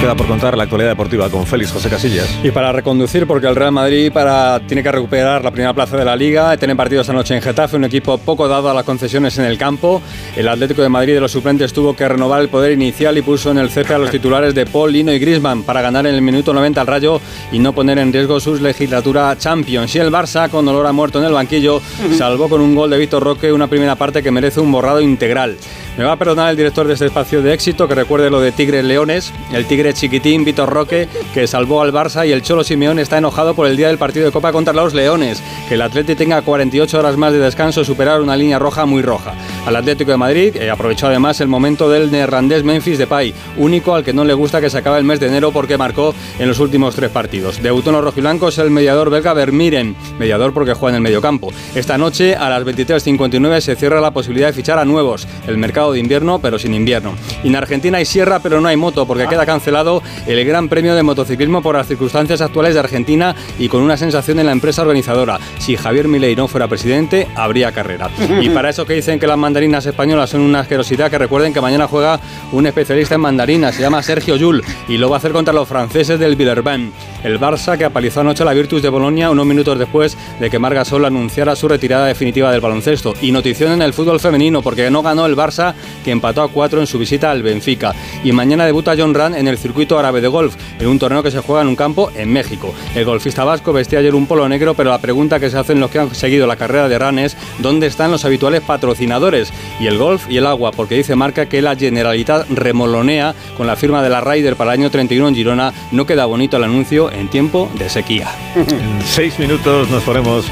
Queda 0.00 0.14
por 0.14 0.26
contar 0.26 0.56
la 0.56 0.62
actualidad 0.62 0.88
deportiva 0.88 1.28
con 1.28 1.46
Félix 1.46 1.72
José 1.72 1.90
Casillas. 1.90 2.26
Y 2.42 2.50
para 2.52 2.72
reconducir, 2.72 3.26
porque 3.26 3.46
el 3.46 3.54
Real 3.54 3.70
Madrid 3.70 4.10
para, 4.10 4.58
tiene 4.66 4.82
que 4.82 4.90
recuperar 4.90 5.44
la 5.44 5.50
primera 5.50 5.74
plaza 5.74 5.98
de 5.98 6.06
la 6.06 6.16
Liga, 6.16 6.56
tiene 6.56 6.74
partidos 6.74 7.02
esta 7.02 7.12
noche 7.12 7.36
en 7.36 7.42
Getafe, 7.42 7.76
un 7.76 7.84
equipo 7.84 8.16
poco 8.16 8.48
dado 8.48 8.70
a 8.70 8.74
las 8.74 8.84
concesiones 8.84 9.36
en 9.36 9.44
el 9.44 9.58
campo. 9.58 10.00
El 10.36 10.48
Atlético 10.48 10.80
de 10.80 10.88
Madrid 10.88 11.12
de 11.12 11.20
los 11.20 11.32
suplentes 11.32 11.74
tuvo 11.74 11.94
que 11.94 12.08
renovar 12.08 12.40
el 12.40 12.48
poder 12.48 12.72
inicial 12.72 13.18
y 13.18 13.20
puso 13.20 13.50
en 13.50 13.58
el 13.58 13.68
césped 13.68 13.94
a 13.94 13.98
los 13.98 14.10
titulares 14.10 14.54
de 14.54 14.64
Paul, 14.64 14.90
Lino 14.90 15.12
y 15.12 15.18
Griezmann 15.18 15.64
para 15.64 15.82
ganar 15.82 16.06
en 16.06 16.14
el 16.14 16.22
minuto 16.22 16.54
90 16.54 16.80
al 16.80 16.86
Rayo 16.86 17.20
y 17.52 17.58
no 17.58 17.74
poner 17.74 17.98
en 17.98 18.10
riesgo 18.10 18.40
su 18.40 18.54
legislatura 18.56 19.36
Champions. 19.36 19.94
Y 19.94 19.98
el 19.98 20.10
Barça, 20.10 20.48
con 20.48 20.66
olor 20.66 20.86
a 20.86 20.92
muerto 20.92 21.18
en 21.18 21.26
el 21.26 21.32
banquillo, 21.34 21.82
salvó 22.16 22.48
con 22.48 22.62
un 22.62 22.74
gol 22.74 22.88
de 22.88 22.96
Víctor 22.96 23.22
Roque 23.22 23.52
una 23.52 23.66
primera 23.66 23.96
parte 23.96 24.22
que 24.22 24.30
merece 24.30 24.60
un 24.60 24.72
borrado 24.72 25.02
integral. 25.02 25.58
Me 25.98 26.04
va 26.04 26.12
a 26.12 26.16
perdonar 26.16 26.50
el 26.50 26.56
director 26.56 26.86
de 26.86 26.94
este 26.94 27.06
espacio 27.06 27.42
de 27.42 27.52
éxito 27.52 27.86
que 27.86 27.94
recuerde 27.94 28.30
lo 28.30 28.40
de 28.40 28.52
Tigres 28.52 28.84
Leones, 28.84 29.34
el 29.52 29.66
Tigre 29.66 29.89
chiquitín 29.92 30.44
Víctor 30.44 30.68
Roque 30.68 31.08
que 31.34 31.46
salvó 31.46 31.82
al 31.82 31.92
Barça 31.92 32.26
y 32.26 32.32
el 32.32 32.42
Cholo 32.42 32.64
Simeón 32.64 32.98
está 32.98 33.18
enojado 33.18 33.54
por 33.54 33.66
el 33.66 33.76
día 33.76 33.88
del 33.88 33.98
partido 33.98 34.26
de 34.26 34.32
Copa 34.32 34.52
contra 34.52 34.72
los 34.72 34.94
Leones, 34.94 35.42
que 35.68 35.74
el 35.74 35.82
Atleti 35.82 36.14
tenga 36.14 36.42
48 36.42 36.98
horas 36.98 37.16
más 37.16 37.32
de 37.32 37.38
descanso 37.38 37.84
superar 37.84 38.20
una 38.20 38.36
línea 38.36 38.58
roja 38.58 38.86
muy 38.86 39.02
roja. 39.02 39.34
Al 39.66 39.76
Atlético 39.76 40.10
de 40.10 40.16
Madrid 40.16 40.56
eh, 40.56 40.70
aprovechó 40.70 41.06
además 41.06 41.40
el 41.40 41.48
momento 41.48 41.88
del 41.88 42.10
neerlandés 42.10 42.64
Memphis 42.64 42.98
Depay, 42.98 43.34
único 43.56 43.94
al 43.94 44.04
que 44.04 44.12
no 44.12 44.24
le 44.24 44.34
gusta 44.34 44.60
que 44.60 44.70
se 44.70 44.78
acabe 44.78 44.98
el 44.98 45.04
mes 45.04 45.20
de 45.20 45.28
enero 45.28 45.52
porque 45.52 45.78
marcó 45.78 46.14
en 46.38 46.48
los 46.48 46.58
últimos 46.58 46.94
tres 46.94 47.10
partidos. 47.10 47.62
Debutó 47.62 47.90
en 47.90 47.96
los 47.96 48.04
rojiblancos 48.04 48.58
el 48.58 48.70
mediador 48.70 49.10
belga 49.10 49.32
Vermiren, 49.32 49.96
mediador 50.18 50.52
porque 50.52 50.74
juega 50.74 50.90
en 50.90 50.96
el 50.96 51.02
mediocampo. 51.02 51.52
Esta 51.74 51.98
noche 51.98 52.34
a 52.36 52.48
las 52.48 52.64
23.59 52.64 53.60
se 53.60 53.76
cierra 53.76 54.00
la 54.00 54.10
posibilidad 54.10 54.48
de 54.48 54.52
fichar 54.52 54.78
a 54.78 54.84
nuevos, 54.84 55.26
el 55.46 55.58
mercado 55.58 55.92
de 55.92 56.00
invierno 56.00 56.38
pero 56.40 56.58
sin 56.58 56.74
invierno. 56.74 57.14
Y 57.42 57.48
en 57.48 57.56
Argentina 57.56 57.98
hay 57.98 58.04
sierra 58.04 58.40
pero 58.40 58.60
no 58.60 58.68
hay 58.68 58.76
moto 58.76 59.06
porque 59.06 59.26
queda 59.26 59.46
cancelado 59.46 59.79
el 60.26 60.44
Gran 60.44 60.68
Premio 60.68 60.94
de 60.94 61.02
Motociclismo 61.02 61.62
por 61.62 61.74
las 61.74 61.86
circunstancias 61.86 62.40
actuales 62.40 62.74
de 62.74 62.80
Argentina 62.80 63.34
y 63.58 63.68
con 63.68 63.82
una 63.82 63.96
sensación 63.96 64.38
en 64.38 64.46
la 64.46 64.52
empresa 64.52 64.82
organizadora. 64.82 65.38
Si 65.58 65.76
Javier 65.76 66.06
Milei 66.06 66.36
no 66.36 66.48
fuera 66.48 66.68
presidente, 66.68 67.28
habría 67.34 67.72
carrera. 67.72 68.10
Y 68.40 68.50
para 68.50 68.68
eso 68.68 68.84
que 68.84 68.94
dicen 68.94 69.18
que 69.18 69.26
las 69.26 69.38
mandarinas 69.38 69.86
españolas 69.86 70.30
son 70.30 70.42
una 70.42 70.60
asquerosidad, 70.60 71.10
que 71.10 71.18
recuerden 71.18 71.54
que 71.54 71.60
mañana 71.60 71.88
juega 71.88 72.20
un 72.52 72.66
especialista 72.66 73.14
en 73.14 73.22
mandarinas, 73.22 73.74
se 73.74 73.82
llama 73.82 74.02
Sergio 74.02 74.36
Yul, 74.36 74.62
y 74.88 74.98
lo 74.98 75.08
va 75.08 75.16
a 75.16 75.18
hacer 75.18 75.32
contra 75.32 75.54
los 75.54 75.66
franceses 75.66 76.18
del 76.18 76.36
Villerban. 76.36 76.92
El 77.24 77.38
Barça 77.38 77.76
que 77.76 77.84
apalizó 77.84 78.20
anoche 78.20 78.44
la 78.44 78.52
Virtus 78.52 78.82
de 78.82 78.88
Bolonia 78.88 79.30
unos 79.30 79.46
minutos 79.46 79.78
después 79.78 80.16
de 80.38 80.50
que 80.50 80.58
Marga 80.58 80.84
Sol 80.84 81.04
anunciara 81.04 81.56
su 81.56 81.68
retirada 81.68 82.06
definitiva 82.06 82.50
del 82.52 82.60
baloncesto. 82.60 83.14
Y 83.20 83.32
notición 83.32 83.72
en 83.72 83.82
el 83.82 83.92
fútbol 83.92 84.20
femenino, 84.20 84.62
porque 84.62 84.90
no 84.90 85.02
ganó 85.02 85.26
el 85.26 85.36
Barça, 85.36 85.74
que 86.04 86.10
empató 86.10 86.42
a 86.42 86.48
cuatro 86.48 86.80
en 86.80 86.86
su 86.86 86.98
visita 86.98 87.30
al 87.30 87.42
Benfica. 87.42 87.94
Y 88.24 88.32
mañana 88.32 88.66
debuta 88.66 88.94
John 88.96 89.14
Rand 89.14 89.36
en 89.36 89.48
el 89.48 89.58
circuito 89.58 89.69
árabe 89.98 90.20
de 90.20 90.28
golf, 90.28 90.54
en 90.78 90.86
un 90.88 90.98
torneo 90.98 91.22
que 91.22 91.30
se 91.30 91.40
juega 91.40 91.62
en 91.62 91.68
un 91.68 91.76
campo 91.76 92.10
en 92.14 92.32
México. 92.32 92.74
El 92.94 93.04
golfista 93.04 93.44
vasco 93.44 93.72
vestía 93.72 93.98
ayer 93.98 94.14
un 94.14 94.26
polo 94.26 94.48
negro, 94.48 94.74
pero 94.74 94.90
la 94.90 94.98
pregunta 94.98 95.40
que 95.40 95.50
se 95.50 95.58
hacen 95.58 95.80
los 95.80 95.90
que 95.90 95.98
han 95.98 96.14
seguido 96.14 96.46
la 96.46 96.56
carrera 96.56 96.88
de 96.88 96.98
Ran 96.98 97.18
es 97.18 97.36
¿dónde 97.58 97.86
están 97.86 98.10
los 98.10 98.24
habituales 98.24 98.60
patrocinadores? 98.62 99.52
Y 99.80 99.86
el 99.86 99.98
golf 99.98 100.30
y 100.30 100.36
el 100.36 100.46
agua, 100.46 100.70
porque 100.72 100.96
dice 100.96 101.16
Marca 101.16 101.46
que 101.46 101.62
la 101.62 101.76
Generalitat 101.76 102.48
remolonea 102.50 103.34
con 103.56 103.66
la 103.66 103.76
firma 103.76 104.02
de 104.02 104.10
la 104.10 104.20
Ryder 104.20 104.56
para 104.56 104.72
el 104.72 104.80
año 104.80 104.90
31 104.90 105.28
en 105.28 105.34
Girona. 105.34 105.72
No 105.92 106.06
queda 106.06 106.26
bonito 106.26 106.56
el 106.56 106.64
anuncio 106.64 107.10
en 107.10 107.28
tiempo 107.28 107.70
de 107.78 107.88
sequía. 107.88 108.28
En 108.56 109.02
seis 109.04 109.38
minutos 109.38 109.88
nos 109.90 110.02
ponemos 110.02 110.46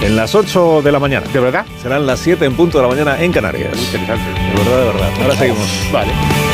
en 0.00 0.16
las 0.16 0.34
8 0.34 0.82
de 0.82 0.92
la 0.92 0.98
mañana. 0.98 1.26
¿De 1.32 1.40
verdad? 1.40 1.66
Serán 1.82 2.06
las 2.06 2.20
7 2.20 2.44
en 2.44 2.54
punto 2.54 2.78
de 2.78 2.82
la 2.82 2.88
mañana 2.88 3.22
en 3.22 3.32
Canarias. 3.32 3.72
interesante. 3.74 4.40
De 4.40 4.64
verdad, 4.64 4.78
de 4.78 4.86
verdad. 4.86 5.10
Ahora 5.22 5.36
seguimos. 5.36 5.68
Vale. 5.92 6.53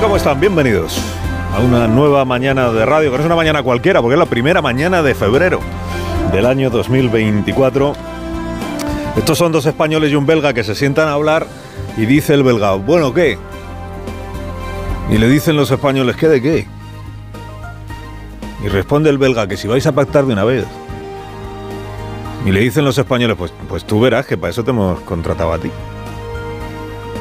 ¿Cómo 0.00 0.16
están? 0.16 0.38
Bienvenidos 0.38 0.96
a 1.52 1.58
una 1.58 1.88
nueva 1.88 2.24
mañana 2.24 2.70
de 2.70 2.86
radio, 2.86 3.10
que 3.10 3.16
no 3.16 3.22
es 3.22 3.26
una 3.26 3.34
mañana 3.34 3.64
cualquiera, 3.64 4.00
porque 4.00 4.14
es 4.14 4.18
la 4.18 4.26
primera 4.26 4.62
mañana 4.62 5.02
de 5.02 5.12
febrero 5.12 5.58
del 6.32 6.46
año 6.46 6.70
2024. 6.70 7.94
Estos 9.16 9.36
son 9.36 9.50
dos 9.50 9.66
españoles 9.66 10.12
y 10.12 10.14
un 10.14 10.24
belga 10.24 10.52
que 10.52 10.62
se 10.62 10.76
sientan 10.76 11.08
a 11.08 11.14
hablar 11.14 11.48
y 11.96 12.06
dice 12.06 12.34
el 12.34 12.44
belga, 12.44 12.74
bueno, 12.74 13.12
¿qué? 13.12 13.38
Y 15.10 15.18
le 15.18 15.28
dicen 15.28 15.56
los 15.56 15.68
españoles, 15.72 16.14
¿qué 16.14 16.28
de 16.28 16.42
qué? 16.42 16.68
Y 18.64 18.68
responde 18.68 19.10
el 19.10 19.18
belga 19.18 19.48
que 19.48 19.56
si 19.56 19.66
vais 19.66 19.86
a 19.86 19.92
pactar 19.92 20.26
de 20.26 20.32
una 20.32 20.44
vez. 20.44 20.64
Y 22.46 22.52
le 22.52 22.60
dicen 22.60 22.84
los 22.84 22.96
españoles, 22.96 23.36
pues, 23.36 23.52
pues 23.68 23.84
tú 23.84 23.98
verás 24.00 24.26
que 24.26 24.38
para 24.38 24.52
eso 24.52 24.62
te 24.62 24.70
hemos 24.70 25.00
contratado 25.00 25.52
a 25.52 25.58
ti. 25.58 25.72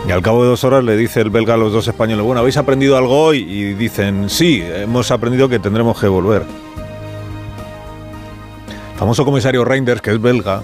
Y 0.08 0.12
al 0.12 0.22
cabo 0.22 0.44
de 0.44 0.50
dos 0.50 0.64
horas 0.64 0.86
le 0.86 0.96
dice 0.96 1.20
el 1.20 1.30
belga 1.30 1.56
a 1.56 1.58
los 1.58 1.74
dos 1.74 1.86
españoles, 1.86 2.24
bueno, 2.24 2.40
¿habéis 2.40 2.56
aprendido 2.56 2.96
algo 2.96 3.26
hoy? 3.26 3.40
Y 3.40 3.74
dicen, 3.74 4.30
sí, 4.30 4.64
hemos 4.66 5.12
aprendido 5.12 5.50
que 5.50 5.60
tendremos 5.60 6.00
que 6.00 6.08
volver. 6.08 6.44
El 8.94 8.98
famoso 8.98 9.26
comisario 9.26 9.66
Reinders, 9.66 10.02
que 10.02 10.12
es 10.12 10.22
belga, 10.22 10.64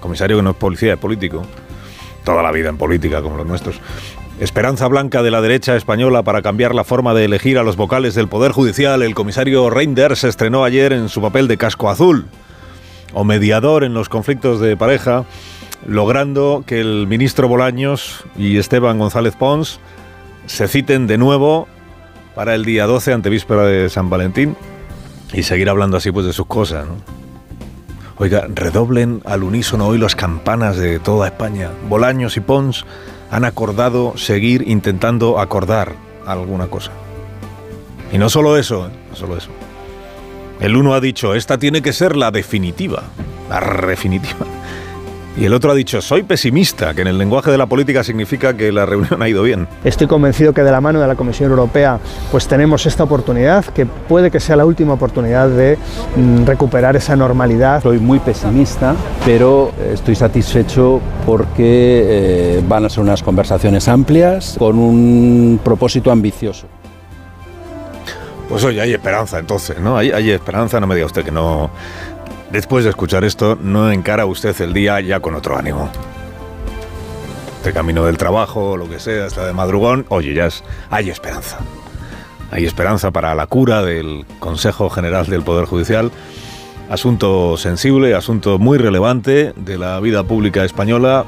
comisario 0.00 0.36
que 0.36 0.44
no 0.44 0.50
es 0.50 0.56
policía, 0.56 0.92
es 0.92 0.98
político, 0.98 1.42
toda 2.22 2.40
la 2.40 2.52
vida 2.52 2.68
en 2.68 2.76
política 2.76 3.20
como 3.20 3.36
los 3.36 3.46
nuestros, 3.46 3.80
Esperanza 4.38 4.86
blanca 4.86 5.22
de 5.22 5.30
la 5.30 5.40
derecha 5.40 5.76
española 5.76 6.22
para 6.22 6.42
cambiar 6.42 6.74
la 6.74 6.84
forma 6.84 7.14
de 7.14 7.24
elegir 7.24 7.56
a 7.56 7.62
los 7.62 7.76
vocales 7.76 8.14
del 8.14 8.28
Poder 8.28 8.52
Judicial, 8.52 9.02
el 9.02 9.14
comisario 9.14 9.70
Reinders 9.70 10.18
se 10.18 10.28
estrenó 10.28 10.62
ayer 10.62 10.92
en 10.92 11.08
su 11.08 11.22
papel 11.22 11.48
de 11.48 11.56
casco 11.56 11.88
azul, 11.88 12.26
o 13.14 13.24
mediador 13.24 13.82
en 13.82 13.94
los 13.94 14.10
conflictos 14.10 14.60
de 14.60 14.76
pareja, 14.76 15.24
logrando 15.86 16.64
que 16.66 16.80
el 16.80 17.06
ministro 17.06 17.48
Bolaños 17.48 18.24
y 18.36 18.58
Esteban 18.58 18.98
González 18.98 19.34
Pons 19.36 19.80
se 20.46 20.68
citen 20.68 21.06
de 21.06 21.18
nuevo 21.18 21.68
para 22.34 22.54
el 22.54 22.64
día 22.64 22.86
12, 22.86 23.12
antevíspera 23.12 23.64
de 23.64 23.88
San 23.88 24.10
Valentín, 24.10 24.56
y 25.32 25.42
seguir 25.42 25.68
hablando 25.68 25.96
así 25.96 26.12
pues 26.12 26.26
de 26.26 26.32
sus 26.32 26.46
cosas. 26.46 26.86
Oiga, 28.18 28.46
redoblen 28.48 29.20
al 29.24 29.42
unísono 29.42 29.88
hoy 29.88 29.98
las 29.98 30.16
campanas 30.16 30.76
de 30.76 30.98
toda 30.98 31.26
España. 31.26 31.70
Bolaños 31.88 32.36
y 32.36 32.40
Pons 32.40 32.84
han 33.30 33.44
acordado 33.44 34.16
seguir 34.16 34.64
intentando 34.66 35.38
acordar 35.38 35.94
alguna 36.26 36.68
cosa. 36.68 36.92
Y 38.12 38.18
no 38.18 38.30
solo 38.30 38.56
eso, 38.56 38.86
¿eh? 38.86 38.90
no 39.10 39.16
solo 39.16 39.36
eso. 39.36 39.50
El 40.60 40.76
uno 40.76 40.94
ha 40.94 41.00
dicho, 41.00 41.34
esta 41.34 41.58
tiene 41.58 41.82
que 41.82 41.92
ser 41.92 42.16
la 42.16 42.30
definitiva, 42.30 43.02
la 43.50 43.60
definitiva. 43.86 44.46
Y 45.38 45.44
el 45.44 45.52
otro 45.52 45.70
ha 45.70 45.74
dicho, 45.74 46.00
soy 46.00 46.22
pesimista, 46.22 46.94
que 46.94 47.02
en 47.02 47.08
el 47.08 47.18
lenguaje 47.18 47.50
de 47.50 47.58
la 47.58 47.66
política 47.66 48.02
significa 48.02 48.56
que 48.56 48.72
la 48.72 48.86
reunión 48.86 49.20
ha 49.22 49.28
ido 49.28 49.42
bien. 49.42 49.68
Estoy 49.84 50.06
convencido 50.06 50.54
que 50.54 50.62
de 50.62 50.70
la 50.70 50.80
mano 50.80 50.98
de 50.98 51.06
la 51.06 51.14
Comisión 51.14 51.50
Europea 51.50 52.00
pues 52.32 52.48
tenemos 52.48 52.86
esta 52.86 53.04
oportunidad, 53.04 53.66
que 53.66 53.84
puede 53.84 54.30
que 54.30 54.40
sea 54.40 54.56
la 54.56 54.64
última 54.64 54.94
oportunidad 54.94 55.50
de 55.50 55.76
mm, 56.16 56.44
recuperar 56.46 56.96
esa 56.96 57.16
normalidad. 57.16 57.82
Soy 57.82 57.98
muy 57.98 58.18
pesimista, 58.18 58.96
pero 59.26 59.72
eh, 59.78 59.90
estoy 59.92 60.14
satisfecho 60.14 61.02
porque 61.26 62.04
eh, 62.58 62.62
van 62.66 62.86
a 62.86 62.88
ser 62.88 63.02
unas 63.02 63.22
conversaciones 63.22 63.88
amplias 63.88 64.56
con 64.58 64.78
un 64.78 65.60
propósito 65.62 66.10
ambicioso. 66.10 66.66
Pues 68.48 68.64
oye, 68.64 68.80
hay 68.80 68.92
esperanza 68.92 69.38
entonces, 69.38 69.78
¿no? 69.80 69.98
Hay, 69.98 70.12
hay 70.12 70.30
esperanza, 70.30 70.80
no 70.80 70.86
me 70.86 70.94
diga 70.94 71.06
usted 71.06 71.24
que 71.24 71.32
no, 71.32 71.68
Después 72.56 72.84
de 72.84 72.90
escuchar 72.90 73.22
esto, 73.22 73.58
no 73.60 73.92
encara 73.92 74.24
usted 74.24 74.58
el 74.62 74.72
día 74.72 74.98
ya 75.02 75.20
con 75.20 75.34
otro 75.34 75.58
ánimo. 75.58 75.90
De 77.62 77.70
camino 77.74 78.06
del 78.06 78.16
trabajo, 78.16 78.78
lo 78.78 78.88
que 78.88 78.98
sea, 78.98 79.26
hasta 79.26 79.46
de 79.46 79.52
madrugón, 79.52 80.06
oye, 80.08 80.32
ya 80.32 80.46
es, 80.46 80.64
hay 80.88 81.10
esperanza. 81.10 81.58
Hay 82.50 82.64
esperanza 82.64 83.10
para 83.10 83.34
la 83.34 83.46
cura 83.46 83.82
del 83.82 84.24
Consejo 84.38 84.88
General 84.88 85.26
del 85.26 85.42
Poder 85.42 85.66
Judicial. 85.66 86.10
Asunto 86.88 87.58
sensible, 87.58 88.14
asunto 88.14 88.58
muy 88.58 88.78
relevante 88.78 89.52
de 89.54 89.76
la 89.76 90.00
vida 90.00 90.22
pública 90.22 90.64
española, 90.64 91.26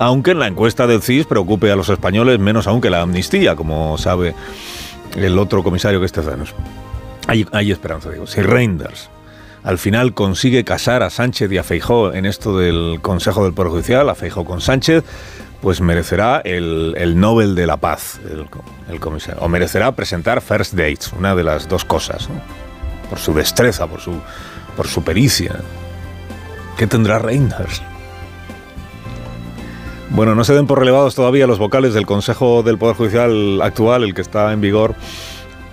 aunque 0.00 0.32
en 0.32 0.40
la 0.40 0.48
encuesta 0.48 0.88
del 0.88 1.02
CIS 1.02 1.26
preocupe 1.26 1.70
a 1.70 1.76
los 1.76 1.88
españoles 1.88 2.40
menos 2.40 2.66
aún 2.66 2.80
que 2.80 2.90
la 2.90 3.00
amnistía, 3.00 3.54
como 3.54 3.96
sabe 3.96 4.34
el 5.14 5.38
otro 5.38 5.62
comisario 5.62 6.00
que 6.00 6.06
este 6.06 6.20
Tezanos. 6.20 6.52
Hay 7.28 7.70
esperanza, 7.70 8.10
digo. 8.10 8.26
Si 8.26 8.42
Reinders 8.42 9.13
al 9.64 9.78
final 9.78 10.12
consigue 10.12 10.62
casar 10.62 11.02
a 11.02 11.10
Sánchez 11.10 11.50
y 11.50 11.58
a 11.58 11.64
Feijó 11.64 12.12
en 12.12 12.26
esto 12.26 12.58
del 12.58 12.98
Consejo 13.00 13.44
del 13.44 13.54
Poder 13.54 13.72
Judicial, 13.72 14.08
a 14.10 14.14
Feijó 14.14 14.44
con 14.44 14.60
Sánchez, 14.60 15.02
pues 15.62 15.80
merecerá 15.80 16.42
el, 16.44 17.14
Nobel 17.16 17.54
de 17.54 17.66
la 17.66 17.78
Paz, 17.78 18.20
el, 18.88 19.00
comisario. 19.00 19.40
O 19.40 19.48
merecerá 19.48 19.92
presentar 19.92 20.42
First 20.42 20.74
Dates, 20.74 21.12
una 21.18 21.34
de 21.34 21.44
las 21.44 21.66
dos 21.66 21.86
cosas, 21.86 22.28
por 23.08 23.18
su 23.18 23.32
destreza, 23.32 23.86
por 23.86 24.00
su, 24.00 24.12
por 24.76 24.86
su 24.86 25.02
pericia. 25.02 25.56
¿Qué 26.76 26.86
tendrá 26.86 27.18
Reinders? 27.18 27.80
Bueno, 30.10 30.34
no 30.34 30.44
se 30.44 30.52
den 30.52 30.66
por 30.66 30.78
relevados 30.78 31.14
todavía 31.14 31.46
los 31.46 31.58
vocales 31.58 31.94
del 31.94 32.04
Consejo 32.04 32.62
del 32.62 32.76
Poder 32.76 32.96
Judicial 32.96 33.62
actual, 33.62 34.04
el 34.04 34.12
que 34.12 34.20
está 34.20 34.52
en 34.52 34.60
vigor 34.60 34.94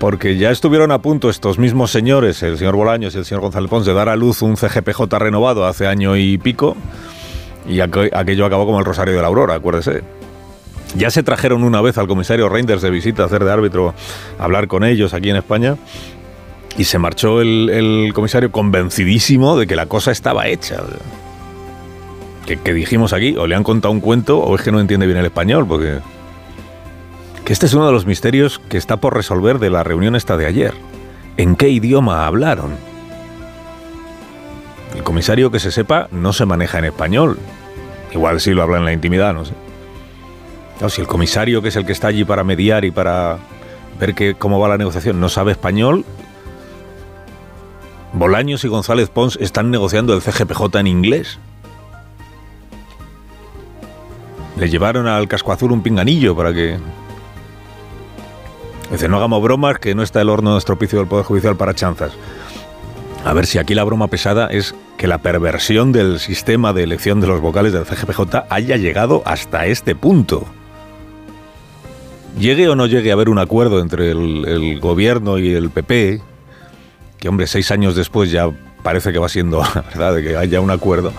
porque 0.01 0.35
ya 0.35 0.49
estuvieron 0.49 0.91
a 0.91 0.99
punto 0.99 1.29
estos 1.29 1.59
mismos 1.59 1.91
señores, 1.91 2.41
el 2.41 2.57
señor 2.57 2.75
Bolaños 2.75 3.13
y 3.13 3.19
el 3.19 3.23
señor 3.23 3.41
González 3.41 3.69
Pons, 3.69 3.85
de 3.85 3.93
dar 3.93 4.09
a 4.09 4.15
luz 4.15 4.41
un 4.41 4.57
CGPJ 4.57 5.03
renovado 5.19 5.63
hace 5.67 5.85
año 5.85 6.17
y 6.17 6.39
pico, 6.39 6.75
y 7.69 7.81
aquello 7.81 8.47
acabó 8.47 8.65
como 8.65 8.79
el 8.79 8.85
Rosario 8.85 9.13
de 9.13 9.21
la 9.21 9.27
Aurora, 9.27 9.53
acuérdese. 9.53 10.01
Ya 10.95 11.11
se 11.11 11.21
trajeron 11.21 11.63
una 11.63 11.81
vez 11.81 11.99
al 11.99 12.07
comisario 12.07 12.49
Reinders 12.49 12.81
de 12.81 12.89
visita 12.89 13.21
a 13.21 13.25
hacer 13.27 13.43
de 13.45 13.51
árbitro, 13.51 13.93
hablar 14.39 14.67
con 14.67 14.83
ellos 14.83 15.13
aquí 15.13 15.29
en 15.29 15.35
España, 15.35 15.75
y 16.79 16.85
se 16.85 16.97
marchó 16.97 17.39
el, 17.39 17.69
el 17.69 18.11
comisario 18.15 18.51
convencidísimo 18.51 19.55
de 19.55 19.67
que 19.67 19.75
la 19.75 19.85
cosa 19.85 20.09
estaba 20.09 20.47
hecha. 20.47 20.77
Que, 22.47 22.57
que 22.57 22.73
dijimos 22.73 23.13
aquí, 23.13 23.35
o 23.37 23.45
le 23.45 23.53
han 23.53 23.63
contado 23.63 23.93
un 23.93 24.01
cuento, 24.01 24.39
o 24.39 24.55
es 24.55 24.63
que 24.63 24.71
no 24.71 24.79
entiende 24.79 25.05
bien 25.05 25.19
el 25.19 25.25
español, 25.25 25.67
porque 25.67 25.99
que 27.45 27.53
este 27.53 27.65
es 27.65 27.73
uno 27.73 27.85
de 27.85 27.91
los 27.91 28.05
misterios 28.05 28.59
que 28.69 28.77
está 28.77 28.97
por 28.97 29.15
resolver 29.15 29.59
de 29.59 29.69
la 29.69 29.83
reunión 29.83 30.15
esta 30.15 30.37
de 30.37 30.45
ayer. 30.45 30.73
¿En 31.37 31.55
qué 31.55 31.69
idioma 31.69 32.25
hablaron? 32.27 32.75
El 34.95 35.03
comisario 35.03 35.51
que 35.51 35.59
se 35.59 35.71
sepa 35.71 36.07
no 36.11 36.33
se 36.33 36.45
maneja 36.45 36.79
en 36.79 36.85
español. 36.85 37.39
Igual 38.13 38.41
si 38.41 38.51
lo 38.51 38.61
habla 38.61 38.77
en 38.77 38.85
la 38.85 38.93
intimidad, 38.93 39.33
no 39.33 39.45
sé. 39.45 39.53
Si 40.89 40.99
el 41.01 41.07
comisario 41.07 41.61
que 41.61 41.69
es 41.69 41.75
el 41.75 41.85
que 41.85 41.91
está 41.91 42.07
allí 42.07 42.25
para 42.25 42.43
mediar 42.43 42.85
y 42.85 42.91
para 42.91 43.37
ver 43.99 44.15
que, 44.15 44.33
cómo 44.33 44.59
va 44.59 44.67
la 44.67 44.77
negociación 44.77 45.19
no 45.19 45.29
sabe 45.29 45.51
español, 45.51 46.05
Bolaños 48.13 48.63
y 48.65 48.67
González 48.67 49.09
Pons 49.09 49.37
están 49.39 49.71
negociando 49.71 50.13
el 50.13 50.21
CGPJ 50.21 50.79
en 50.79 50.87
inglés. 50.87 51.39
Le 54.57 54.69
llevaron 54.69 55.07
al 55.07 55.27
casco 55.27 55.53
azul 55.53 55.71
un 55.71 55.81
pinganillo 55.81 56.35
para 56.35 56.53
que 56.53 56.77
Dice, 58.91 59.07
no 59.07 59.17
hagamos 59.17 59.41
bromas, 59.41 59.79
que 59.79 59.95
no 59.95 60.03
está 60.03 60.21
el 60.21 60.29
horno 60.29 60.53
de 60.53 60.59
estropicio 60.59 60.99
del 60.99 61.07
Poder 61.07 61.25
Judicial 61.25 61.55
para 61.55 61.73
chanzas. 61.73 62.11
A 63.23 63.33
ver 63.33 63.45
si 63.45 63.57
aquí 63.57 63.73
la 63.73 63.83
broma 63.83 64.07
pesada 64.07 64.47
es 64.47 64.75
que 64.97 65.07
la 65.07 65.19
perversión 65.19 65.91
del 65.91 66.19
sistema 66.19 66.73
de 66.73 66.83
elección 66.83 67.21
de 67.21 67.27
los 67.27 67.39
vocales 67.39 67.71
del 67.71 67.85
CGPJ 67.85 68.47
haya 68.49 68.77
llegado 68.77 69.21
hasta 69.25 69.65
este 69.67 69.95
punto. 69.95 70.45
Llegue 72.37 72.67
o 72.67 72.75
no 72.75 72.85
llegue 72.85 73.11
a 73.11 73.13
haber 73.13 73.29
un 73.29 73.39
acuerdo 73.39 73.79
entre 73.79 74.11
el, 74.11 74.45
el 74.45 74.79
gobierno 74.79 75.37
y 75.37 75.53
el 75.53 75.69
PP, 75.69 76.21
que 77.17 77.29
hombre, 77.29 77.47
seis 77.47 77.71
años 77.71 77.95
después 77.95 78.31
ya 78.31 78.49
parece 78.83 79.13
que 79.13 79.19
va 79.19 79.29
siendo 79.29 79.59
verdad 79.93 80.15
de 80.15 80.23
que 80.23 80.35
haya 80.37 80.59
un 80.59 80.71
acuerdo 80.71 81.13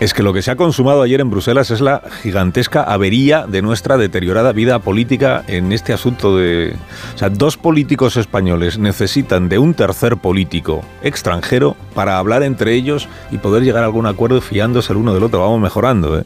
es 0.00 0.12
que 0.12 0.22
lo 0.22 0.32
que 0.32 0.42
se 0.42 0.50
ha 0.50 0.56
consumado 0.56 1.02
ayer 1.02 1.20
en 1.20 1.30
Bruselas 1.30 1.70
es 1.70 1.80
la 1.80 2.02
gigantesca 2.22 2.82
avería 2.82 3.46
de 3.46 3.62
nuestra 3.62 3.96
deteriorada 3.96 4.52
vida 4.52 4.78
política 4.80 5.44
en 5.46 5.72
este 5.72 5.92
asunto 5.92 6.36
de... 6.36 6.74
O 7.14 7.18
sea, 7.18 7.30
dos 7.30 7.56
políticos 7.56 8.16
españoles 8.16 8.78
necesitan 8.78 9.48
de 9.48 9.58
un 9.58 9.74
tercer 9.74 10.16
político 10.16 10.82
extranjero 11.02 11.76
para 11.94 12.18
hablar 12.18 12.42
entre 12.42 12.74
ellos 12.74 13.08
y 13.30 13.38
poder 13.38 13.62
llegar 13.62 13.84
a 13.84 13.86
algún 13.86 14.06
acuerdo 14.06 14.40
fiándose 14.40 14.92
el 14.92 14.98
uno 14.98 15.14
del 15.14 15.22
otro. 15.22 15.40
Vamos 15.40 15.60
mejorando, 15.60 16.18
¿eh? 16.18 16.24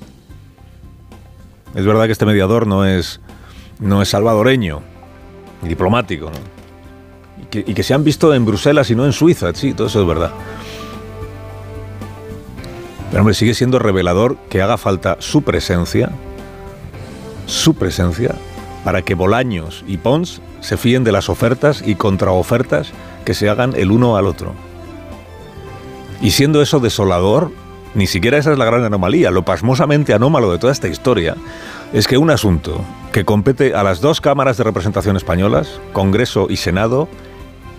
Es 1.74 1.85
verdad 1.85 2.07
que 2.07 2.12
este 2.12 2.27
mediador 2.27 2.66
no 2.66 2.86
es, 2.86 3.20
no 3.78 4.01
es 4.01 4.09
salvadoreño, 4.09 4.81
ni 5.62 5.69
diplomático, 5.69 6.31
y, 7.40 7.45
que, 7.47 7.59
y 7.66 7.74
que 7.74 7.82
se 7.82 7.93
han 7.93 8.03
visto 8.03 8.35
en 8.35 8.47
Bruselas 8.47 8.90
y 8.90 8.97
no 8.97 9.05
en 9.05 9.12
Suiza, 9.12 9.55
sí, 9.55 9.74
todo 9.74 9.86
eso 9.86 10.01
es 10.01 10.07
verdad. 10.09 10.32
Pero 13.11 13.23
hombre, 13.23 13.35
sigue 13.35 13.55
siendo 13.55 13.79
revelador 13.79 14.37
que 14.51 14.63
haga 14.63 14.77
falta 14.77 15.17
su 15.21 15.43
presencia, 15.43 16.11
su 17.47 17.75
presencia, 17.75 18.35
para 18.85 19.03
que 19.03 19.15
Bolaños 19.15 19.85
y 19.87 19.97
Pons 19.97 20.41
se 20.61 20.77
fíen 20.77 21.05
de 21.05 21.13
las 21.13 21.29
ofertas 21.29 21.83
y 21.85 21.95
contraofertas 21.95 22.91
que 23.25 23.35
se 23.35 23.49
hagan 23.49 23.75
el 23.77 23.91
uno 23.91 24.17
al 24.17 24.27
otro. 24.27 24.55
Y 26.21 26.33
siendo 26.33 26.63
eso 26.63 26.81
desolador, 26.81 27.51
ni 27.95 28.07
siquiera 28.07 28.39
esa 28.39 28.53
es 28.53 28.59
la 28.59 28.65
gran 28.65 28.85
anomalía. 28.85 29.31
Lo 29.31 29.45
pasmosamente 29.45 30.15
anómalo 30.15 30.51
de 30.51 30.59
toda 30.59 30.73
esta 30.73 30.89
historia 30.89 31.37
es 31.93 32.07
que 32.07 32.19
un 32.19 32.31
asunto 32.31 32.85
que 33.13 33.25
compete 33.25 33.75
a 33.75 33.83
las 33.83 34.01
dos 34.01 34.21
cámaras 34.21 34.57
de 34.57 34.65
representación 34.65 35.17
españolas, 35.17 35.81
Congreso 35.93 36.47
y 36.51 36.57
Senado, 36.57 37.09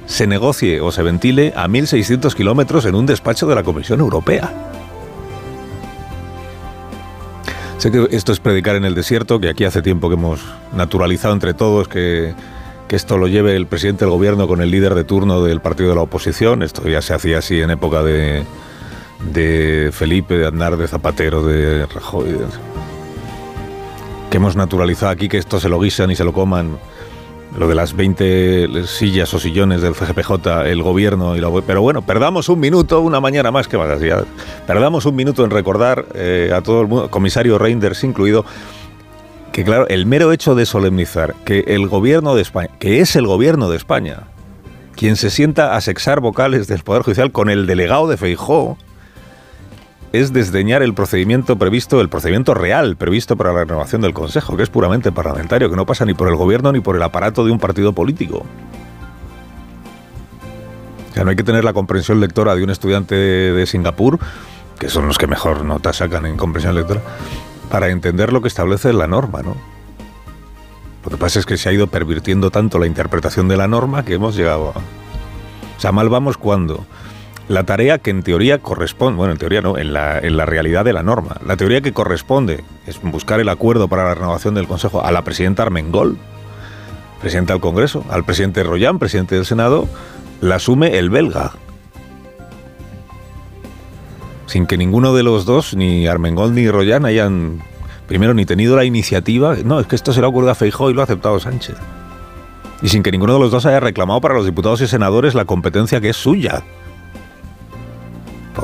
se 0.06 0.26
negocie 0.26 0.82
o 0.82 0.92
se 0.92 1.04
ventile 1.04 1.54
a 1.56 1.68
1.600 1.68 2.34
kilómetros 2.34 2.86
en 2.86 2.96
un 2.96 3.06
despacho 3.06 3.46
de 3.46 3.56
la 3.56 3.64
Comisión 3.64 4.00
Europea. 4.00 4.69
Sé 7.80 7.92
que 7.92 8.10
esto 8.12 8.34
es 8.34 8.42
predicar 8.42 8.76
en 8.76 8.84
el 8.84 8.94
desierto, 8.94 9.40
que 9.40 9.48
aquí 9.48 9.64
hace 9.64 9.82
tiempo 9.82 10.10
que 10.10 10.16
hemos 10.16 10.42
naturalizado 10.76 11.34
entre 11.34 11.54
todos 11.54 11.88
que, 11.88 12.36
que 12.90 12.96
esto 12.98 13.18
lo 13.18 13.28
lleve 13.28 13.56
el 13.56 13.68
presidente 13.68 14.04
del 14.04 14.12
gobierno 14.12 14.50
con 14.50 14.62
el 14.62 14.70
líder 14.70 14.96
de 14.96 15.06
turno 15.06 15.42
del 15.42 15.62
partido 15.62 15.88
de 15.88 15.96
la 15.96 16.02
oposición. 16.02 16.62
Esto 16.62 16.86
ya 16.90 17.02
se 17.02 17.14
hacía 17.14 17.38
así 17.38 17.62
en 17.62 17.72
época 17.72 18.04
de, 18.04 18.44
de 19.32 19.92
Felipe, 19.94 20.38
de 20.38 20.48
Andar, 20.48 20.76
de 20.76 20.90
Zapatero, 20.90 21.46
de 21.46 21.86
Rajoy. 21.86 22.36
que 24.30 24.38
hemos 24.38 24.58
naturalizado 24.58 25.14
aquí 25.14 25.30
que 25.30 25.38
esto 25.38 25.58
se 25.62 25.70
lo 25.70 25.80
guisan 25.80 26.12
y 26.12 26.18
se 26.18 26.26
lo 26.26 26.34
coman. 26.34 26.78
Lo 27.58 27.68
de 27.68 27.76
las 27.76 27.96
20 27.96 28.86
sillas 28.86 29.34
o 29.34 29.40
sillones 29.40 29.82
del 29.82 29.96
CGPJ, 29.96 30.68
el 30.68 30.84
gobierno 30.84 31.36
y 31.36 31.42
la... 31.42 31.50
Pero 31.66 31.82
bueno, 31.82 32.04
perdamos 32.04 32.48
un 32.48 32.60
minuto, 32.60 33.02
una 33.02 33.20
mañana 33.20 33.52
más 33.52 33.68
que 33.68 33.78
más. 33.78 34.00
ya. 34.02 34.24
Perdamos 34.68 35.06
un 35.06 35.16
minuto 35.16 35.44
en 35.44 35.50
recordar 35.50 36.06
eh, 36.14 36.52
a 36.56 36.62
todo 36.62 36.82
el 36.82 36.88
mundo, 36.88 37.10
comisario 37.10 37.58
Reinders 37.58 38.04
incluido, 38.04 38.46
que 39.52 39.64
claro, 39.64 39.88
el 39.88 40.06
mero 40.06 40.32
hecho 40.32 40.54
de 40.54 40.68
solemnizar 40.68 41.34
que 41.44 41.66
el 41.68 41.88
gobierno 41.88 42.36
de 42.36 42.44
España, 42.44 42.70
que 42.80 43.02
es 43.02 43.16
el 43.16 43.26
gobierno 43.26 43.70
de 43.70 43.78
España, 43.78 44.28
quien 44.96 45.16
se 45.16 45.32
sienta 45.32 45.76
a 45.76 45.82
sexar 45.82 46.20
vocales 46.20 46.68
del 46.68 46.84
Poder 46.84 47.02
Judicial 47.02 47.32
con 47.32 47.50
el 47.50 47.66
delegado 47.66 48.08
de 48.08 48.18
Feijó, 48.18 48.78
es 50.12 50.34
desdeñar 50.34 50.82
el 50.82 50.94
procedimiento 50.94 51.58
previsto, 51.58 52.02
el 52.02 52.10
procedimiento 52.10 52.54
real 52.54 52.96
previsto 52.96 53.38
para 53.38 53.54
la 53.54 53.60
renovación 53.60 54.02
del 54.02 54.14
Consejo, 54.14 54.58
que 54.58 54.64
es 54.64 54.70
puramente 54.70 55.12
parlamentario, 55.12 55.70
que 55.70 55.76
no 55.76 55.86
pasa 55.86 56.06
ni 56.06 56.14
por 56.14 56.28
el 56.28 56.36
gobierno 56.36 56.72
ni 56.72 56.80
por 56.80 56.96
el 56.96 57.04
aparato 57.04 57.46
de 57.46 57.52
un 57.52 57.60
partido 57.60 57.94
político. 57.94 58.44
O 61.10 61.14
sea, 61.14 61.24
no 61.24 61.30
hay 61.30 61.36
que 61.36 61.44
tener 61.44 61.64
la 61.64 61.74
comprensión 61.74 62.20
lectora 62.20 62.56
de 62.56 62.64
un 62.64 62.70
estudiante 62.70 63.16
de, 63.16 63.66
Singapur, 63.66 64.20
que 64.80 64.90
son 64.90 65.08
los 65.08 65.18
que 65.18 65.28
mejor 65.28 65.64
nota 65.64 65.94
sacan 65.94 66.26
en 66.26 66.38
comprensión 66.38 66.76
lectora, 66.76 67.02
para 67.70 67.90
entender 67.90 68.34
lo 68.34 68.42
que 68.42 68.48
establece 68.48 68.94
la 68.94 69.08
norma, 69.08 69.42
¿no? 69.44 69.56
Lo 71.04 71.12
que 71.12 71.18
pasa 71.18 71.40
es 71.40 71.46
que 71.46 71.58
se 71.58 71.70
ha 71.70 71.72
ido 71.72 71.88
pervirtiendo 71.88 72.52
tanto 72.52 72.80
la 72.80 72.88
interpretación 72.88 73.48
de 73.48 73.58
la 73.58 73.68
norma 73.68 74.04
que 74.04 74.16
hemos 74.16 74.36
llegado 74.36 74.74
a... 74.76 74.80
O 74.80 75.82
sea, 75.82 75.92
mal 75.92 76.10
vamos 76.10 76.38
cuando 76.38 76.86
la 77.50 77.64
tarea 77.64 77.98
que 77.98 78.12
en 78.12 78.22
teoría 78.22 78.60
corresponde, 78.60 79.18
bueno, 79.18 79.34
en 79.34 79.40
teoría 79.40 79.62
no, 79.62 79.78
en 79.78 79.92
la, 79.92 80.20
en 80.20 80.38
la 80.38 80.46
realidad 80.46 80.86
de 80.86 80.94
la 80.94 81.02
norma, 81.02 81.38
la 81.46 81.58
teoría 81.58 81.82
que 81.82 81.92
corresponde 81.92 82.64
es 82.86 83.02
buscar 83.02 83.40
el 83.40 83.50
acuerdo 83.50 83.88
para 83.88 84.04
la 84.04 84.14
renovación 84.14 84.54
del 84.54 84.68
Consejo 84.68 85.04
a 85.04 85.12
la 85.12 85.24
presidenta 85.24 85.64
Armengol, 85.64 86.20
presidenta 87.20 87.54
del 87.54 87.62
Congreso, 87.62 88.06
al 88.10 88.24
presidente 88.24 88.64
Royán, 88.64 89.00
presidente 89.00 89.34
del 89.34 89.46
Senado, 89.46 89.90
la 90.42 90.56
asume 90.56 91.00
el 91.00 91.10
belga. 91.10 91.54
Sin 94.46 94.68
que 94.68 94.78
ninguno 94.78 95.16
de 95.16 95.24
los 95.24 95.46
dos, 95.46 95.76
ni 95.76 96.08
Armengol 96.08 96.54
ni 96.54 96.70
Royán, 96.70 97.04
hayan, 97.06 97.64
primero, 98.08 98.36
ni 98.36 98.46
tenido 98.46 98.76
la 98.76 98.86
iniciativa. 98.86 99.56
No, 99.66 99.80
es 99.80 99.88
que 99.88 99.96
esto 99.96 100.14
se 100.14 100.22
le 100.22 100.28
ha 100.28 100.30
ocurrido 100.30 100.52
a 100.52 100.56
Feijó 100.56 100.92
y 100.92 100.94
lo 100.94 101.02
ha 101.02 101.06
aceptado 101.06 101.40
Sánchez. 101.40 101.78
Y 102.84 102.90
sin 102.90 103.02
que 103.04 103.12
ninguno 103.12 103.34
de 103.34 103.40
los 103.40 103.52
dos 103.52 103.66
haya 103.66 103.80
reclamado 103.80 104.22
para 104.22 104.36
los 104.36 104.46
diputados 104.46 104.82
y 104.82 104.88
senadores 104.88 105.34
la 105.36 105.46
competencia 105.46 106.00
que 106.00 106.10
es 106.10 106.18
suya. 106.18 106.64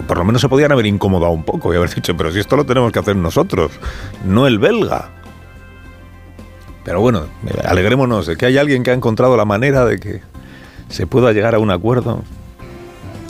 Por, 0.03 0.17
lo 0.17 0.25
menos 0.25 0.41
se 0.41 0.49
podían 0.49 0.71
haber 0.71 0.85
incomodado 0.85 1.31
un 1.31 1.43
poco 1.43 1.73
y 1.73 1.77
haber 1.77 1.93
dicho, 1.93 2.15
pero 2.15 2.31
si 2.31 2.39
esto 2.39 2.55
lo 2.55 2.65
tenemos 2.65 2.91
que 2.91 2.99
hacer 2.99 3.15
nosotros, 3.15 3.71
no 4.25 4.47
el 4.47 4.59
belga. 4.59 5.09
Pero 6.83 7.01
bueno, 7.01 7.25
eh, 7.47 7.61
alegrémonos 7.65 8.27
de 8.27 8.37
que 8.37 8.45
hay 8.45 8.57
alguien 8.57 8.83
que 8.83 8.91
ha 8.91 8.93
encontrado 8.93 9.35
la 9.35 9.45
manera 9.45 9.85
de 9.85 9.99
que 9.99 10.21
se 10.89 11.07
pueda 11.07 11.33
llegar 11.33 11.55
a 11.55 11.59
un 11.59 11.71
acuerdo. 11.71 12.23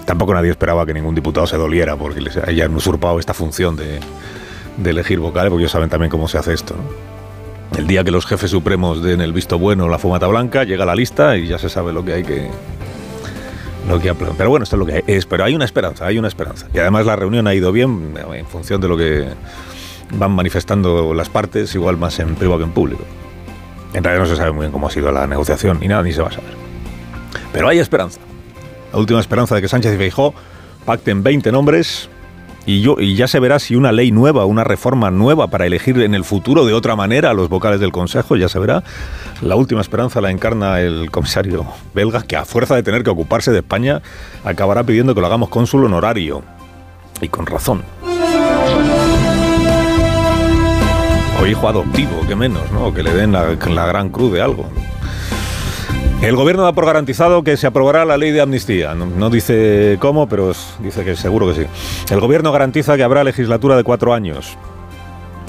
Tampoco 0.05 0.33
nadie 0.33 0.51
esperaba 0.51 0.85
que 0.85 0.93
ningún 0.93 1.15
diputado 1.15 1.47
se 1.47 1.57
doliera 1.57 1.95
porque 1.95 2.21
les 2.21 2.37
hayan 2.37 2.75
usurpado 2.75 3.17
esta 3.19 3.33
función 3.33 3.75
de, 3.75 3.99
elegir 4.83 5.19
vocales, 5.19 5.49
porque 5.49 5.63
ellos 5.63 5.71
saben 5.71 5.89
también 5.89 6.11
cómo 6.11 6.27
se 6.27 6.37
hace 6.37 6.53
esto. 6.53 6.75
El 7.77 7.87
día 7.87 8.03
que 8.03 8.11
los 8.11 8.25
jefes 8.25 8.51
supremos 8.51 9.01
den 9.01 9.21
el 9.21 9.33
visto 9.33 9.57
bueno, 9.57 9.87
la 9.87 9.97
fumata 9.97 10.27
blanca, 10.27 10.63
llega 10.63 10.85
la 10.85 10.95
lista 10.95 11.37
y 11.37 11.47
ya 11.47 11.57
se 11.57 11.69
sabe 11.69 11.91
lo 11.91 12.05
que 12.05 12.13
hay 12.13 12.23
que, 12.23 12.49
que 14.01 14.13
pero 14.13 14.49
bueno, 14.49 14.63
esto 14.63 14.75
es 14.75 14.79
lo 14.79 14.85
que. 14.85 15.03
Es, 15.07 15.25
pero 15.25 15.43
hay 15.43 15.55
una 15.55 15.65
esperanza, 15.65 16.05
hay 16.05 16.17
una 16.17 16.27
esperanza. 16.27 16.67
Y 16.73 16.79
además 16.79 17.05
la 17.05 17.15
reunión 17.15 17.47
ha 17.47 17.53
ido 17.53 17.71
bien 17.71 18.15
eh, 18.17 18.39
en 18.39 18.45
función 18.45 18.81
de 18.81 18.87
lo 18.87 18.97
que 18.97 19.27
van 20.11 20.31
manifestando 20.31 21.13
las 21.13 21.29
partes, 21.29 21.73
igual 21.75 21.97
más 21.97 22.19
en 22.19 22.35
privado 22.35 22.59
que 22.59 22.65
en 22.65 22.71
público. 22.71 23.03
En 23.93 24.03
realidad 24.03 24.25
no 24.25 24.29
se 24.29 24.35
sabe 24.35 24.51
muy 24.51 24.61
bien 24.61 24.71
cómo 24.71 24.87
ha 24.87 24.91
sido 24.91 25.11
la 25.11 25.25
negociación, 25.27 25.79
ni 25.79 25.87
nada, 25.87 26.03
ni 26.03 26.11
se 26.11 26.21
va 26.21 26.27
a 26.27 26.31
saber. 26.31 26.51
Pero 27.53 27.67
hay 27.67 27.79
esperanza. 27.79 28.19
La 28.91 28.99
última 28.99 29.19
esperanza 29.19 29.55
de 29.55 29.61
que 29.61 29.67
Sánchez 29.67 29.93
y 29.93 29.97
Feijó 29.97 30.33
pacten 30.85 31.23
20 31.23 31.51
nombres 31.51 32.09
y, 32.65 32.81
yo, 32.81 32.95
y 32.99 33.15
ya 33.15 33.27
se 33.27 33.39
verá 33.39 33.59
si 33.59 33.75
una 33.75 33.91
ley 33.91 34.11
nueva, 34.11 34.45
una 34.45 34.63
reforma 34.63 35.11
nueva 35.11 35.47
para 35.47 35.65
elegir 35.65 36.01
en 36.01 36.15
el 36.15 36.23
futuro 36.23 36.65
de 36.65 36.73
otra 36.73 36.95
manera 36.95 37.29
a 37.29 37.33
los 37.33 37.49
vocales 37.49 37.79
del 37.79 37.91
Consejo, 37.91 38.35
ya 38.35 38.49
se 38.49 38.59
verá. 38.59 38.83
La 39.41 39.55
última 39.55 39.81
esperanza 39.81 40.21
la 40.21 40.31
encarna 40.31 40.79
el 40.81 41.11
comisario 41.11 41.65
belga, 41.93 42.23
que 42.23 42.35
a 42.35 42.45
fuerza 42.45 42.75
de 42.75 42.83
tener 42.83 43.03
que 43.03 43.09
ocuparse 43.09 43.51
de 43.51 43.59
España, 43.59 44.01
acabará 44.43 44.83
pidiendo 44.83 45.13
que 45.13 45.21
lo 45.21 45.27
hagamos 45.27 45.49
cónsul 45.49 45.85
honorario. 45.85 46.43
Y 47.21 47.29
con 47.29 47.45
razón. 47.45 47.83
O 51.41 51.45
hijo 51.45 51.67
adoptivo, 51.67 52.25
que 52.27 52.35
menos, 52.35 52.71
¿no? 52.71 52.93
Que 52.93 53.03
le 53.03 53.13
den 53.13 53.31
la, 53.31 53.55
la 53.69 53.85
gran 53.85 54.09
cruz 54.09 54.33
de 54.33 54.41
algo. 54.41 54.69
El 56.25 56.35
gobierno 56.35 56.63
da 56.63 56.73
por 56.73 56.87
garantizado 56.87 57.43
que 57.43 57.55
se 57.55 57.67
aprobará 57.67 58.03
la 58.03 58.17
ley 58.17 58.31
de 58.31 58.41
amnistía. 58.41 58.95
No, 58.95 59.29
dice 59.29 59.97
cómo, 59.99 60.27
pero 60.27 60.53
dice 60.79 61.05
que 61.05 61.15
seguro 61.15 61.47
que 61.47 61.53
sí. 61.53 61.67
El 62.11 62.19
gobierno 62.19 62.51
garantiza 62.51 62.97
que 62.97 63.03
habrá 63.03 63.23
legislatura 63.23 63.77
de 63.77 63.83
cuatro 63.83 64.11
años. 64.11 64.57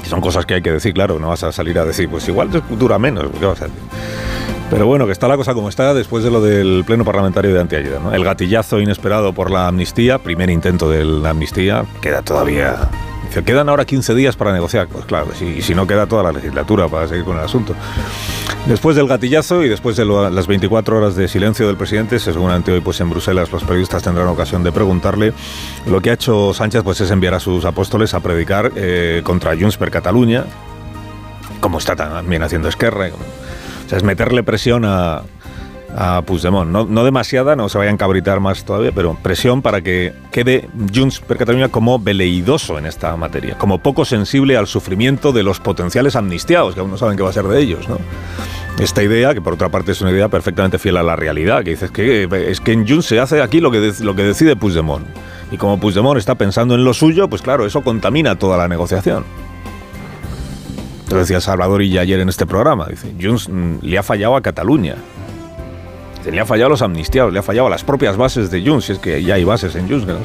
Son 0.03 0.21
cosas 0.21 0.45
que 0.45 0.53
hay 0.53 0.61
que 0.61 0.71
decir, 0.71 0.93
claro. 0.93 1.19
No 1.19 1.29
vas 1.29 1.43
a 1.45 1.51
salir 1.51 1.79
a 1.79 1.87
decir, 1.87 2.11
pues 2.11 2.29
igual 2.29 2.51
dura 2.79 2.99
menos. 2.99 3.25
¿qué 3.41 3.47
vas 3.47 3.63
a? 3.63 3.69
Pero 4.69 4.85
bueno, 4.85 5.07
que 5.07 5.13
está 5.13 5.29
la 5.29 5.39
cosa 5.39 5.55
como 5.55 5.71
está 5.71 5.95
después 5.95 6.23
de 6.23 6.31
lo 6.31 6.43
del 6.43 6.85
pleno 6.87 7.07
parlamentario 7.07 7.55
de 7.55 7.61
anteayer. 7.61 7.99
El 8.13 8.23
gatillazo 8.23 8.79
inesperado 8.79 9.33
por 9.33 9.51
la 9.51 9.69
amnistía, 9.69 10.19
primer 10.19 10.51
intento 10.51 10.91
de 10.91 11.07
la 11.07 11.31
amnistía, 11.31 11.87
queda 12.03 12.21
todavía. 12.21 12.91
Quedan 13.45 13.69
ahora 13.69 13.85
15 13.85 14.15
días 14.15 14.37
para 14.37 14.53
negociar. 14.53 14.89
Pues 14.89 15.05
claro, 15.05 15.29
si, 15.35 15.75
no 15.75 15.87
queda 15.87 16.07
toda 16.07 16.23
la 16.23 16.33
legislatura 16.33 16.89
para 16.89 17.07
seguir 17.07 17.25
con 17.25 17.37
el 17.37 17.45
asunto. 17.45 17.75
Después 18.67 18.97
del 18.97 19.07
gatillazo 19.07 19.63
y 19.63 19.69
después 19.69 19.97
de 19.97 20.05
las 20.05 20.47
24 20.47 20.97
horas 20.97 21.17
de 21.17 21.29
silencio 21.29 21.67
del 21.67 21.77
presidente, 21.77 22.19
seguramente 22.19 22.73
hoy 22.73 22.81
pues 22.81 23.01
en 23.01 23.11
Bruselas 23.11 23.53
los 23.53 23.63
periodistas 23.63 24.03
tendrán 24.03 24.27
ocasión 24.29 24.63
de 24.65 24.73
preguntarle. 24.73 25.33
Lo 25.87 26.01
que 26.01 26.11
ha 26.11 26.15
hecho 26.15 26.53
Sánchez 26.53 26.83
pues 26.83 27.01
es 27.01 27.11
enviar 27.11 27.35
a 27.35 27.41
sus 27.41 27.65
apóstoles 27.65 28.15
a 28.15 28.21
predicar 28.21 28.73
eh, 28.75 29.21
contra 29.25 29.57
Junts 29.57 29.77
per 29.77 29.91
Cataluña, 29.91 30.45
como 31.61 31.79
está 31.79 31.95
también 31.95 32.43
haciendo 32.43 32.69
Esquerra. 32.69 33.09
o 33.09 33.89
sea, 33.89 33.99
es 33.99 34.05
meterle 34.05 34.43
presión 34.43 34.85
a, 34.85 35.23
a 35.95 36.23
Puigdemont. 36.23 36.71
No, 36.71 36.85
no 36.85 37.05
demasiada, 37.05 37.57
no 37.57 37.69
se 37.69 37.79
vayan 37.79 37.95
a 37.95 37.99
cabritar 37.99 38.41
más 38.41 38.65
todavía, 38.65 38.93
pero 38.93 39.17
presión 39.23 39.63
para 39.63 39.81
que 39.81 40.13
quede 40.31 40.69
Junts 40.95 41.21
per 41.21 41.37
Cataluña 41.37 41.69
como 41.69 41.99
veleidoso 41.99 42.79
en 42.79 42.87
esta 42.87 43.17
materia, 43.17 43.57
como 43.59 43.79
poco 43.79 44.05
sensible 44.05 44.57
al 44.57 44.67
sufrimiento 44.67 45.33
de 45.33 45.43
los 45.43 45.61
potenciales 45.61 46.17
amnistiados, 46.17 46.75
que 46.75 46.81
aún 46.81 46.91
no 46.91 46.99
saben 46.99 47.17
qué 47.17 47.23
va 47.23 47.31
a 47.31 47.35
ser 47.35 47.45
de 47.45 47.61
ellos, 47.61 47.89
¿no? 47.89 47.99
Esta 48.79 49.03
idea, 49.03 49.33
que 49.33 49.41
por 49.41 49.55
otra 49.55 49.71
parte 49.71 49.93
es 49.93 50.03
una 50.03 50.11
idea 50.11 50.29
perfectamente 50.29 50.79
fiel 50.79 50.99
a 50.99 51.03
la 51.03 51.17
realidad, 51.17 51.65
que 51.65 51.71
dices 51.71 51.91
que 51.91 52.29
es 52.51 52.61
que 52.61 52.73
en 52.73 52.87
Junts 52.87 53.07
se 53.07 53.19
hace 53.19 53.41
aquí 53.41 53.61
lo 53.61 53.71
que, 53.71 53.93
lo 54.01 54.15
que 54.15 54.23
decide 54.23 54.55
Puigdemont. 54.55 55.07
Y 55.51 55.57
como 55.57 55.81
Puigdemont 55.81 56.19
está 56.19 56.35
pensando 56.35 56.75
en 56.75 56.85
lo 56.85 56.93
suyo, 56.93 57.29
pues 57.29 57.41
claro, 57.41 57.65
eso 57.65 57.83
contamina 57.83 58.37
toda 58.37 58.59
la 58.59 58.69
negociación. 58.69 59.25
Lo 61.11 61.19
decía 61.19 61.41
Salvador 61.41 61.83
y 61.83 61.97
ayer 61.99 62.21
en 62.21 62.29
este 62.29 62.47
programa. 62.47 62.87
Dice, 62.87 63.15
Junts 63.21 63.49
mm, 63.49 63.77
le 63.81 63.97
ha 63.97 64.03
fallado 64.03 64.37
a 64.37 64.43
Cataluña. 64.43 64.97
Le 66.31 66.41
ha 66.41 66.45
fallado 66.47 66.67
a 66.67 66.71
los 66.71 66.83
amnistiados, 66.83 67.33
le 67.33 67.39
ha 67.39 67.43
fallado 67.43 67.69
a 67.69 67.71
las 67.71 67.85
propias 67.85 68.17
bases 68.17 68.51
de 68.51 68.65
Junts, 68.67 68.87
si 68.87 68.93
es 68.93 68.99
que 68.99 69.23
ya 69.23 69.35
hay 69.35 69.45
bases 69.45 69.75
en 69.77 69.89
Junts. 69.89 70.07
no. 70.07 70.17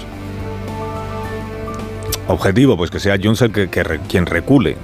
Objetivo, 2.28 2.78
pues 2.78 2.90
que 2.92 3.00
sea 3.00 3.18
Junts 3.22 3.42
el 3.42 3.52
que, 3.52 3.70
que 3.70 4.00
quien 4.08 4.26
recule, 4.26 4.78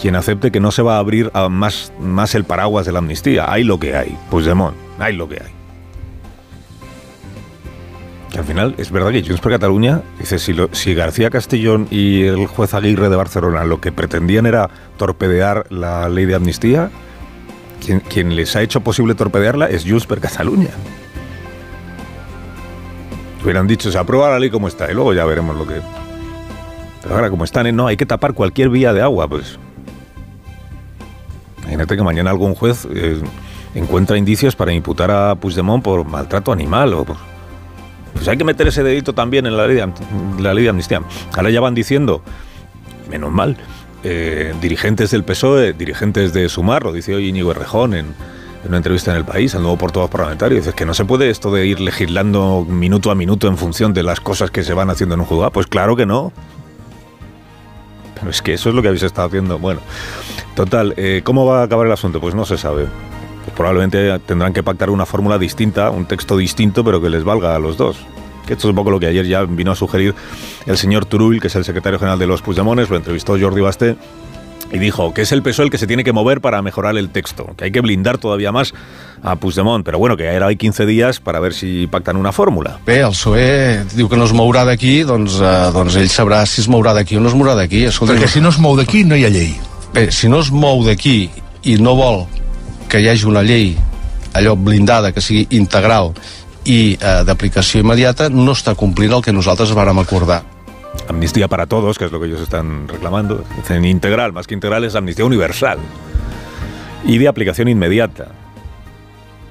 quien 0.00 0.16
acepte 0.16 0.50
que 0.50 0.60
no 0.60 0.70
se 0.70 0.82
va 0.82 0.96
a 0.96 0.98
abrir 0.98 1.30
a 1.34 1.48
más, 1.48 1.92
más 2.00 2.34
el 2.34 2.44
paraguas 2.44 2.86
de 2.86 2.92
la 2.92 2.98
amnistía. 3.00 3.50
Hay 3.52 3.64
lo 3.64 3.78
que 3.78 3.96
hay, 3.96 4.16
Puigdemont, 4.30 4.74
hay 4.98 5.14
lo 5.16 5.28
que 5.28 5.36
hay. 5.36 5.50
Que 8.30 8.38
al 8.38 8.44
final 8.44 8.74
es 8.78 8.90
verdad 8.90 9.10
que 9.10 9.22
Junts 9.22 9.40
per 9.42 9.52
Cataluña 9.52 10.00
dice 10.18 10.38
si, 10.38 10.52
lo- 10.54 10.70
si 10.72 10.94
García 10.94 11.28
Castellón 11.30 11.86
y 11.90 12.22
el 12.22 12.46
juez 12.46 12.72
Aguirre 12.74 13.10
de 13.10 13.16
Barcelona 13.16 13.64
lo 13.64 13.80
que 13.80 13.92
pretendían 13.92 14.46
era 14.46 14.70
torpedear 14.96 15.66
la 15.70 16.08
ley 16.08 16.24
de 16.24 16.34
amnistía, 16.36 16.90
quien, 17.82 18.36
les 18.36 18.54
ha 18.56 18.62
hecho 18.62 18.80
posible 18.80 19.14
torpedearla 19.14 19.66
es 19.66 19.84
Junts 19.84 20.06
per. 20.06 20.20
Hubieran 23.42 23.66
dicho, 23.66 23.90
se 23.90 23.98
aprueba 23.98 24.30
la 24.30 24.38
ley 24.38 24.50
como 24.50 24.68
está 24.68 24.90
y 24.90 24.94
luego 24.94 25.12
ya 25.12 25.24
veremos 25.24 25.56
lo 25.56 25.66
que... 25.66 25.80
Pero 27.02 27.16
ahora 27.16 27.28
como 27.28 27.42
están, 27.42 27.66
¿eh? 27.66 27.72
no, 27.72 27.88
hay 27.88 27.96
que 27.96 28.06
tapar 28.06 28.34
cualquier 28.34 28.68
vía 28.68 28.92
de 28.92 29.02
agua, 29.02 29.26
pues... 29.26 29.58
Imagínate 31.58 31.96
que 31.96 32.02
mañana 32.02 32.30
algún 32.30 32.54
juez 32.54 32.86
eh, 32.94 33.20
encuentra 33.74 34.16
indicios 34.16 34.54
para 34.54 34.72
imputar 34.72 35.10
a 35.10 35.34
Puigdemont 35.34 35.82
por 35.82 36.04
maltrato 36.04 36.52
animal 36.52 36.94
o 36.94 37.04
por... 37.04 37.16
Pues 38.12 38.28
hay 38.28 38.36
que 38.36 38.44
meter 38.44 38.68
ese 38.68 38.84
dedito 38.84 39.14
también 39.14 39.46
en 39.46 39.56
la 39.56 39.66
ley 39.66 39.76
de, 39.76 39.92
la 40.38 40.54
ley 40.54 40.64
de 40.64 40.70
amnistía. 40.70 41.02
Ahora 41.34 41.50
ya 41.50 41.60
van 41.60 41.74
diciendo, 41.74 42.22
menos 43.10 43.32
mal, 43.32 43.56
eh, 44.04 44.54
dirigentes 44.60 45.10
del 45.10 45.24
PSOE, 45.24 45.72
dirigentes 45.72 46.32
de 46.32 46.48
Sumar, 46.48 46.82
lo 46.82 46.92
dice 46.92 47.14
hoy 47.14 47.28
Íñigo 47.28 47.52
Errejón 47.52 47.94
en, 47.94 48.06
una 48.66 48.76
entrevista 48.76 49.10
en 49.10 49.16
El 49.16 49.24
País, 49.24 49.54
al 49.54 49.62
nuevo 49.62 49.76
portavoz 49.76 50.10
parlamentario, 50.10 50.58
dice 50.58 50.72
que 50.72 50.86
no 50.86 50.94
se 50.94 51.04
puede 51.04 51.30
esto 51.30 51.52
de 51.52 51.66
ir 51.66 51.80
legislando 51.80 52.64
minuto 52.68 53.10
a 53.10 53.14
minuto 53.14 53.48
en 53.48 53.56
función 53.56 53.92
de 53.92 54.04
las 54.04 54.20
cosas 54.20 54.50
que 54.50 54.62
se 54.62 54.72
van 54.72 54.88
haciendo 54.88 55.14
en 55.14 55.20
un 55.20 55.26
juzgado. 55.26 55.50
Pues 55.50 55.66
claro 55.66 55.96
que 55.96 56.06
no. 56.06 56.32
Pero 58.14 58.30
es 58.30 58.40
que 58.40 58.54
eso 58.54 58.68
es 58.68 58.74
lo 58.74 58.82
que 58.82 58.88
habéis 58.88 59.02
estado 59.02 59.26
haciendo. 59.26 59.58
Bueno, 59.58 59.80
total, 60.54 60.94
eh, 60.96 61.22
¿cómo 61.24 61.44
va 61.44 61.60
a 61.60 61.64
acabar 61.64 61.86
el 61.86 61.92
asunto? 61.92 62.20
Pues 62.20 62.36
no 62.36 62.44
se 62.44 62.56
sabe. 62.56 62.86
Pues 63.44 63.56
probablemente 63.56 64.16
tendrán 64.20 64.52
que 64.52 64.62
pactar 64.62 64.90
una 64.90 65.06
fórmula 65.06 65.38
distinta, 65.38 65.90
un 65.90 66.06
texto 66.06 66.36
distinto, 66.36 66.84
pero 66.84 67.02
que 67.02 67.10
les 67.10 67.24
valga 67.24 67.56
a 67.56 67.58
los 67.58 67.76
dos. 67.76 67.96
Que 68.52 68.56
esto 68.56 68.68
es 68.68 68.70
un 68.72 68.76
poco 68.76 68.90
lo 68.90 69.00
que 69.00 69.06
ayer 69.06 69.26
ya 69.26 69.44
vino 69.44 69.72
a 69.72 69.74
sugerir 69.74 70.14
el 70.66 70.76
señor 70.76 71.06
Turull, 71.06 71.40
que 71.40 71.46
es 71.46 71.56
el 71.56 71.64
secretario 71.64 71.98
general 71.98 72.18
de 72.18 72.26
los 72.26 72.42
Puigdemones, 72.42 72.90
lo 72.90 72.96
entrevistó 72.96 73.38
Jordi 73.40 73.62
Basté, 73.62 73.96
y 74.70 74.78
dijo 74.78 75.14
que 75.14 75.22
es 75.22 75.32
el 75.32 75.42
PSOE 75.42 75.64
el 75.64 75.70
que 75.70 75.78
se 75.78 75.86
tiene 75.86 76.04
que 76.04 76.12
mover 76.12 76.42
para 76.42 76.60
mejorar 76.60 76.98
el 76.98 77.08
texto, 77.08 77.46
que 77.56 77.64
hay 77.64 77.72
que 77.72 77.80
blindar 77.80 78.18
todavía 78.18 78.52
más 78.52 78.74
a 79.22 79.36
Puigdemont, 79.36 79.86
però 79.86 79.96
bueno, 79.96 80.18
que 80.18 80.28
ara 80.28 80.48
hay 80.48 80.56
15 80.56 80.84
dies 80.84 81.20
per 81.20 81.36
a 81.36 81.40
veure 81.40 81.56
si 81.56 81.86
pacten 81.86 82.18
una 82.18 82.30
fórmula. 82.30 82.78
Bé, 82.84 82.98
el 83.00 83.14
PSOE 83.16 83.86
diu 83.94 84.10
que 84.10 84.18
no 84.20 84.26
es 84.28 84.34
mourà 84.36 84.66
d'aquí, 84.68 85.00
doncs, 85.08 85.38
eh, 85.40 85.70
doncs 85.72 85.96
ell 85.96 86.10
sabrà 86.12 86.42
si 86.44 86.60
es 86.60 86.68
mourà 86.68 86.92
d'aquí 86.92 87.16
o 87.16 87.24
no 87.24 87.32
es 87.32 87.36
mourà 87.38 87.56
d'aquí. 87.56 87.86
Escolta, 87.88 88.18
Perquè 88.18 88.28
si 88.28 88.44
no 88.44 88.52
es 88.52 88.60
mou 88.60 88.76
d'aquí 88.76 89.00
no 89.08 89.16
hi 89.16 89.24
ha 89.24 89.32
llei. 89.32 89.56
Bé, 89.94 90.10
si 90.12 90.28
no 90.28 90.44
es 90.44 90.52
mou 90.52 90.84
d'aquí 90.84 91.30
i 91.64 91.78
no 91.80 91.96
vol 91.96 92.26
que 92.92 93.00
hi 93.00 93.08
hagi 93.08 93.24
una 93.24 93.40
llei 93.40 93.78
allò 94.34 94.56
blindada, 94.56 95.12
que 95.12 95.24
sigui 95.24 95.46
integral 95.56 96.12
i 96.64 96.94
eh, 96.94 97.22
d'aplicació 97.26 97.82
immediata, 97.82 98.28
no 98.30 98.54
està 98.54 98.74
complint 98.78 99.12
el 99.16 99.22
que 99.24 99.34
nosaltres 99.34 99.72
vàrem 99.74 99.98
acordar. 99.98 100.42
Amnistía 101.08 101.48
para 101.48 101.66
todos, 101.66 101.98
que 101.98 102.04
es 102.04 102.12
lo 102.12 102.20
que 102.20 102.26
ellos 102.26 102.40
están 102.40 102.86
reclamando. 102.86 103.44
Dicen 103.56 103.84
integral, 103.84 104.32
más 104.32 104.46
que 104.46 104.54
integral 104.54 104.84
es 104.84 104.94
amnistía 104.94 105.24
universal. 105.24 105.78
Y 107.04 107.18
de 107.18 107.28
aplicación 107.28 107.68
inmediata. 107.68 108.28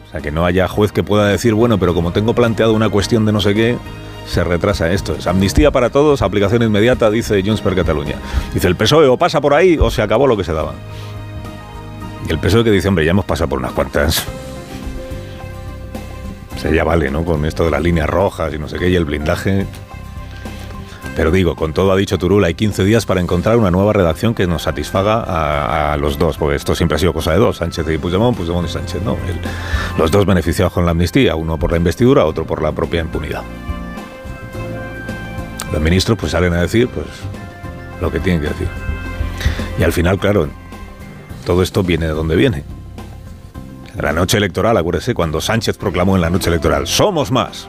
O 0.07 0.11
sea, 0.11 0.21
que 0.21 0.31
no 0.31 0.45
haya 0.45 0.67
juez 0.67 0.91
que 0.91 1.03
pueda 1.03 1.27
decir, 1.27 1.53
bueno, 1.53 1.77
pero 1.77 1.93
como 1.93 2.11
tengo 2.11 2.33
planteado 2.33 2.73
una 2.73 2.89
cuestión 2.89 3.25
de 3.25 3.31
no 3.31 3.41
sé 3.41 3.53
qué, 3.53 3.77
se 4.27 4.43
retrasa 4.43 4.91
esto. 4.91 5.15
Es 5.15 5.27
amnistía 5.27 5.71
para 5.71 5.89
todos, 5.89 6.21
aplicación 6.21 6.61
inmediata, 6.63 7.09
dice 7.09 7.41
Junts 7.43 7.61
per 7.61 7.75
Cataluña. 7.75 8.15
Dice 8.53 8.67
el 8.67 8.75
PSOE 8.75 9.07
o 9.07 9.17
pasa 9.17 9.41
por 9.41 9.53
ahí 9.53 9.77
o 9.79 9.89
se 9.89 10.01
acabó 10.01 10.27
lo 10.27 10.37
que 10.37 10.43
se 10.43 10.53
daba. 10.53 10.73
Y 12.27 12.31
el 12.31 12.39
PSOE 12.39 12.63
que 12.63 12.71
dice, 12.71 12.87
hombre, 12.87 13.03
ya 13.03 13.11
hemos 13.11 13.25
pasado 13.25 13.49
por 13.49 13.59
unas 13.59 13.71
cuantas. 13.71 14.25
Sea, 16.61 16.71
ya 16.71 16.83
vale, 16.83 17.09
¿no? 17.09 17.25
Con 17.25 17.45
esto 17.45 17.65
de 17.65 17.71
las 17.71 17.81
líneas 17.81 18.09
rojas 18.09 18.53
y 18.53 18.59
no 18.59 18.69
sé 18.69 18.77
qué, 18.77 18.89
y 18.89 18.95
el 18.95 19.05
blindaje. 19.05 19.65
Pero 21.15 21.29
digo, 21.31 21.55
con 21.55 21.73
todo 21.73 21.91
ha 21.91 21.97
dicho 21.97 22.17
Turul, 22.17 22.43
hay 22.45 22.53
15 22.53 22.83
días 22.85 23.05
para 23.05 23.19
encontrar 23.19 23.57
una 23.57 23.69
nueva 23.69 23.91
redacción 23.91 24.33
que 24.33 24.47
nos 24.47 24.61
satisfaga 24.63 25.15
a, 25.21 25.93
a 25.93 25.97
los 25.97 26.17
dos, 26.17 26.37
porque 26.37 26.55
esto 26.55 26.73
siempre 26.73 26.95
ha 26.95 26.99
sido 26.99 27.11
cosa 27.13 27.31
de 27.33 27.37
dos, 27.39 27.57
Sánchez 27.57 27.85
y 27.89 27.97
Puigdemont, 27.97 28.37
Puigdemont 28.37 28.67
y 28.69 28.71
Sánchez, 28.71 29.01
no. 29.03 29.13
El- 29.27 29.39
los 29.97 30.09
dos 30.11 30.25
beneficiados 30.25 30.71
con 30.71 30.85
la 30.85 30.91
amnistía, 30.91 31.35
uno 31.35 31.57
por 31.59 31.71
la 31.71 31.77
investidura, 31.77 32.25
otro 32.25 32.45
por 32.45 32.61
la 32.61 32.71
propia 32.71 33.01
impunidad. 33.01 33.41
Los 35.73 35.81
ministros 35.81 36.17
pues 36.17 36.31
salen 36.31 36.53
a 36.53 36.61
decir 36.61 36.87
pues 36.89 37.07
lo 38.01 38.11
que 38.11 38.19
tienen 38.19 38.41
que 38.41 38.47
decir. 38.49 38.67
Y 39.79 39.83
al 39.83 39.91
final, 39.93 40.17
claro, 40.19 40.47
todo 41.45 41.61
esto 41.63 41.83
viene 41.83 42.05
de 42.07 42.13
donde 42.13 42.35
viene. 42.35 42.63
La 43.97 44.13
noche 44.13 44.37
electoral, 44.37 44.77
acuérdese, 44.77 45.13
cuando 45.13 45.41
Sánchez 45.41 45.77
proclamó 45.77 46.15
en 46.15 46.21
la 46.21 46.29
noche 46.29 46.49
electoral, 46.49 46.87
somos 46.87 47.31
más. 47.31 47.67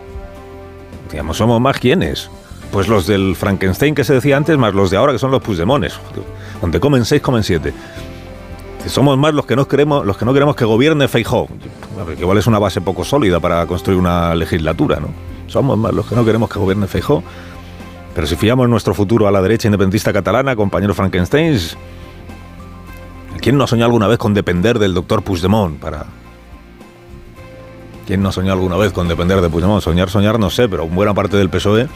Digamos, 1.11 1.37
¿somos 1.37 1.61
más 1.61 1.79
quiénes? 1.79 2.31
Pues 2.71 2.89
los 2.89 3.07
del 3.07 3.37
Frankenstein 3.37 3.95
que 3.95 4.05
se 4.05 4.15
decía 4.15 4.37
antes, 4.37 4.57
más 4.57 4.73
los 4.73 4.91
de 4.91 4.97
ahora 4.97 5.13
que 5.13 5.19
son 5.19 5.31
los 5.31 5.43
Puigdemones. 5.43 5.95
Donde 6.61 6.81
comen 6.81 7.05
seis, 7.05 7.21
comen 7.21 7.43
siete. 7.43 7.75
Somos 8.87 9.19
más 9.19 9.35
los 9.35 9.47
que 9.47 9.57
no 9.57 9.69
queremos, 9.69 10.07
los 10.07 10.17
que 10.17 10.25
no 10.25 10.33
queremos 10.33 10.57
que 10.57 10.65
gobierne 10.65 11.07
Feijóo. 11.07 11.49
Que 12.17 12.21
igual 12.21 12.39
es 12.39 12.47
una 12.47 12.59
base 12.59 12.81
poco 12.81 13.05
sólida 13.05 13.41
para 13.41 13.67
construir 13.67 13.99
una 13.99 14.35
legislatura, 14.35 15.01
¿no? 15.01 15.09
Somos 15.49 15.77
más 15.77 15.93
los 15.93 16.07
que 16.07 16.15
no 16.15 16.25
queremos 16.25 16.49
que 16.49 16.59
gobierne 16.59 16.87
Feijóo. 16.87 17.23
Pero 18.15 18.27
si 18.27 18.37
fiamos 18.37 18.69
nuestro 18.69 18.95
futuro 18.95 19.27
a 19.29 19.31
la 19.31 19.43
derecha 19.43 19.69
independentista 19.69 20.13
catalana, 20.13 20.57
compañero 20.57 20.95
Frankenstein, 20.95 21.59
¿quién 23.43 23.59
no 23.59 23.65
ha 23.65 23.67
soñado 23.67 23.89
alguna 23.89 24.07
vez 24.07 24.19
con 24.19 24.33
depender 24.33 24.79
del 24.79 24.95
doctor 24.95 25.23
Puigdemont 25.23 25.79
para... 25.79 26.07
¿Quién 28.07 28.23
no 28.23 28.31
ha 28.31 28.33
soñado 28.33 28.55
alguna 28.55 28.77
vez 28.77 28.93
con 28.93 29.09
depender 29.09 29.41
de 29.41 29.51
Puigdemont? 29.51 29.83
Soñar, 29.83 30.09
soñar, 30.09 30.39
no 30.39 30.49
sé, 30.49 30.69
pero 30.69 30.87
buena 30.87 31.13
parte 31.13 31.37
del 31.37 31.51
PSOE, 31.51 31.89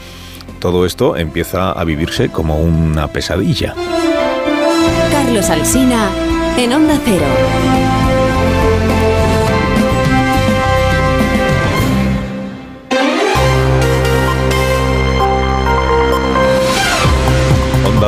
todo 0.59 0.85
esto 0.85 1.15
empieza 1.15 1.71
a 1.71 1.83
vivirse 1.83 2.29
como 2.29 2.59
una 2.59 3.07
pesadilla. 3.07 3.73
Carlos 5.11 5.49
Alsina 5.49 6.09
en 6.57 6.73
Onda 6.73 6.99
Cero. 7.03 7.25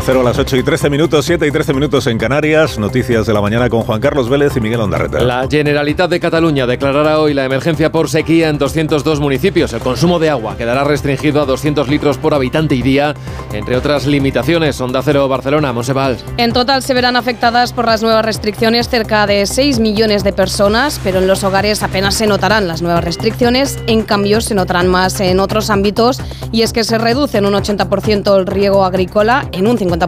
Cero 0.10 0.22
a 0.22 0.24
las 0.24 0.40
8 0.40 0.58
y 0.58 0.64
13 0.64 0.90
minutos, 0.90 1.24
7 1.24 1.46
y 1.46 1.52
13 1.52 1.72
minutos 1.72 2.08
en 2.08 2.18
Canarias. 2.18 2.80
Noticias 2.80 3.28
de 3.28 3.34
la 3.36 3.42
mañana 3.42 3.70
con 3.70 3.84
Juan 3.84 4.02
Carlos 4.02 4.28
Vélez 4.28 4.58
y 4.58 4.60
Miguel 4.60 4.80
Ondarreta. 4.80 5.20
La 5.20 5.48
Generalitat 5.48 6.10
de 6.10 6.20
Cataluña 6.20 6.66
declarará 6.66 7.20
hoy 7.20 7.36
la 7.36 7.46
emergencia 7.46 7.92
por 7.92 8.10
sequía 8.10 8.50
en 8.50 8.58
202 8.58 9.20
municipios. 9.20 9.72
El 9.72 9.82
consumo 9.82 10.18
de 10.18 10.32
agua 10.32 10.58
quedará 10.58 10.84
restringido 10.84 11.44
a 11.44 11.46
200 11.46 11.88
litros 11.90 12.18
por 12.18 12.34
habitante 12.34 12.74
y 12.74 12.82
día, 12.82 13.14
entre 13.54 13.78
otras 13.78 14.08
limitaciones. 14.08 14.82
Onda 14.82 15.04
Cero 15.04 15.28
Barcelona, 15.28 15.74
Monseval. 15.74 16.18
En 16.38 16.54
total 16.54 16.82
se 16.82 16.96
verán 16.96 17.16
afectadas 17.16 17.72
por 17.72 17.86
las 17.86 18.02
nuevas 18.02 18.26
restricciones 18.26 18.90
cerca 18.90 19.28
de 19.28 19.46
6 19.46 19.78
millones 19.78 20.24
de 20.24 20.34
personas, 20.34 21.00
pero 21.04 21.20
en 21.20 21.28
los 21.28 21.44
hogares 21.44 21.84
apenas 21.84 22.16
se 22.16 22.26
notarán 22.26 22.68
las 22.68 22.82
nuevas 22.82 23.04
restricciones, 23.04 23.78
en 23.86 24.02
cambio 24.02 24.42
se 24.42 24.56
notarán 24.56 24.88
más 24.88 25.20
en 25.20 25.40
otros 25.40 25.70
ámbitos 25.70 26.20
y 26.52 26.64
es 26.64 26.74
que 26.74 26.84
se 26.84 26.98
reduce 26.98 27.38
en 27.38 27.46
un 27.46 27.54
80% 27.54 28.36
el 28.40 28.48
riego 28.48 28.84
agrícola, 28.84 29.48
en 29.52 29.68
un 29.68 29.78
50% 29.78 29.99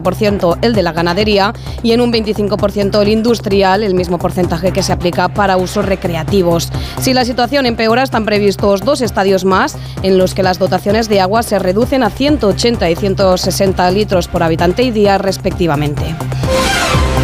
el 0.62 0.74
de 0.74 0.82
la 0.82 0.92
ganadería 0.92 1.52
y 1.82 1.92
en 1.92 2.00
un 2.00 2.12
25% 2.12 3.00
el 3.02 3.08
industrial, 3.08 3.82
el 3.82 3.94
mismo 3.94 4.18
porcentaje 4.18 4.72
que 4.72 4.82
se 4.82 4.92
aplica 4.92 5.28
para 5.28 5.56
usos 5.56 5.84
recreativos. 5.84 6.70
Si 7.00 7.12
la 7.14 7.24
situación 7.24 7.66
empeora, 7.66 8.02
están 8.02 8.24
previstos 8.24 8.82
dos 8.82 9.00
estadios 9.00 9.44
más 9.44 9.76
en 10.02 10.18
los 10.18 10.34
que 10.34 10.42
las 10.42 10.58
dotaciones 10.58 11.08
de 11.08 11.20
agua 11.20 11.42
se 11.42 11.58
reducen 11.58 12.02
a 12.02 12.10
180 12.10 12.90
y 12.90 12.96
160 12.96 13.90
litros 13.90 14.28
por 14.28 14.42
habitante 14.42 14.82
y 14.82 14.90
día 14.90 15.18
respectivamente. 15.18 16.14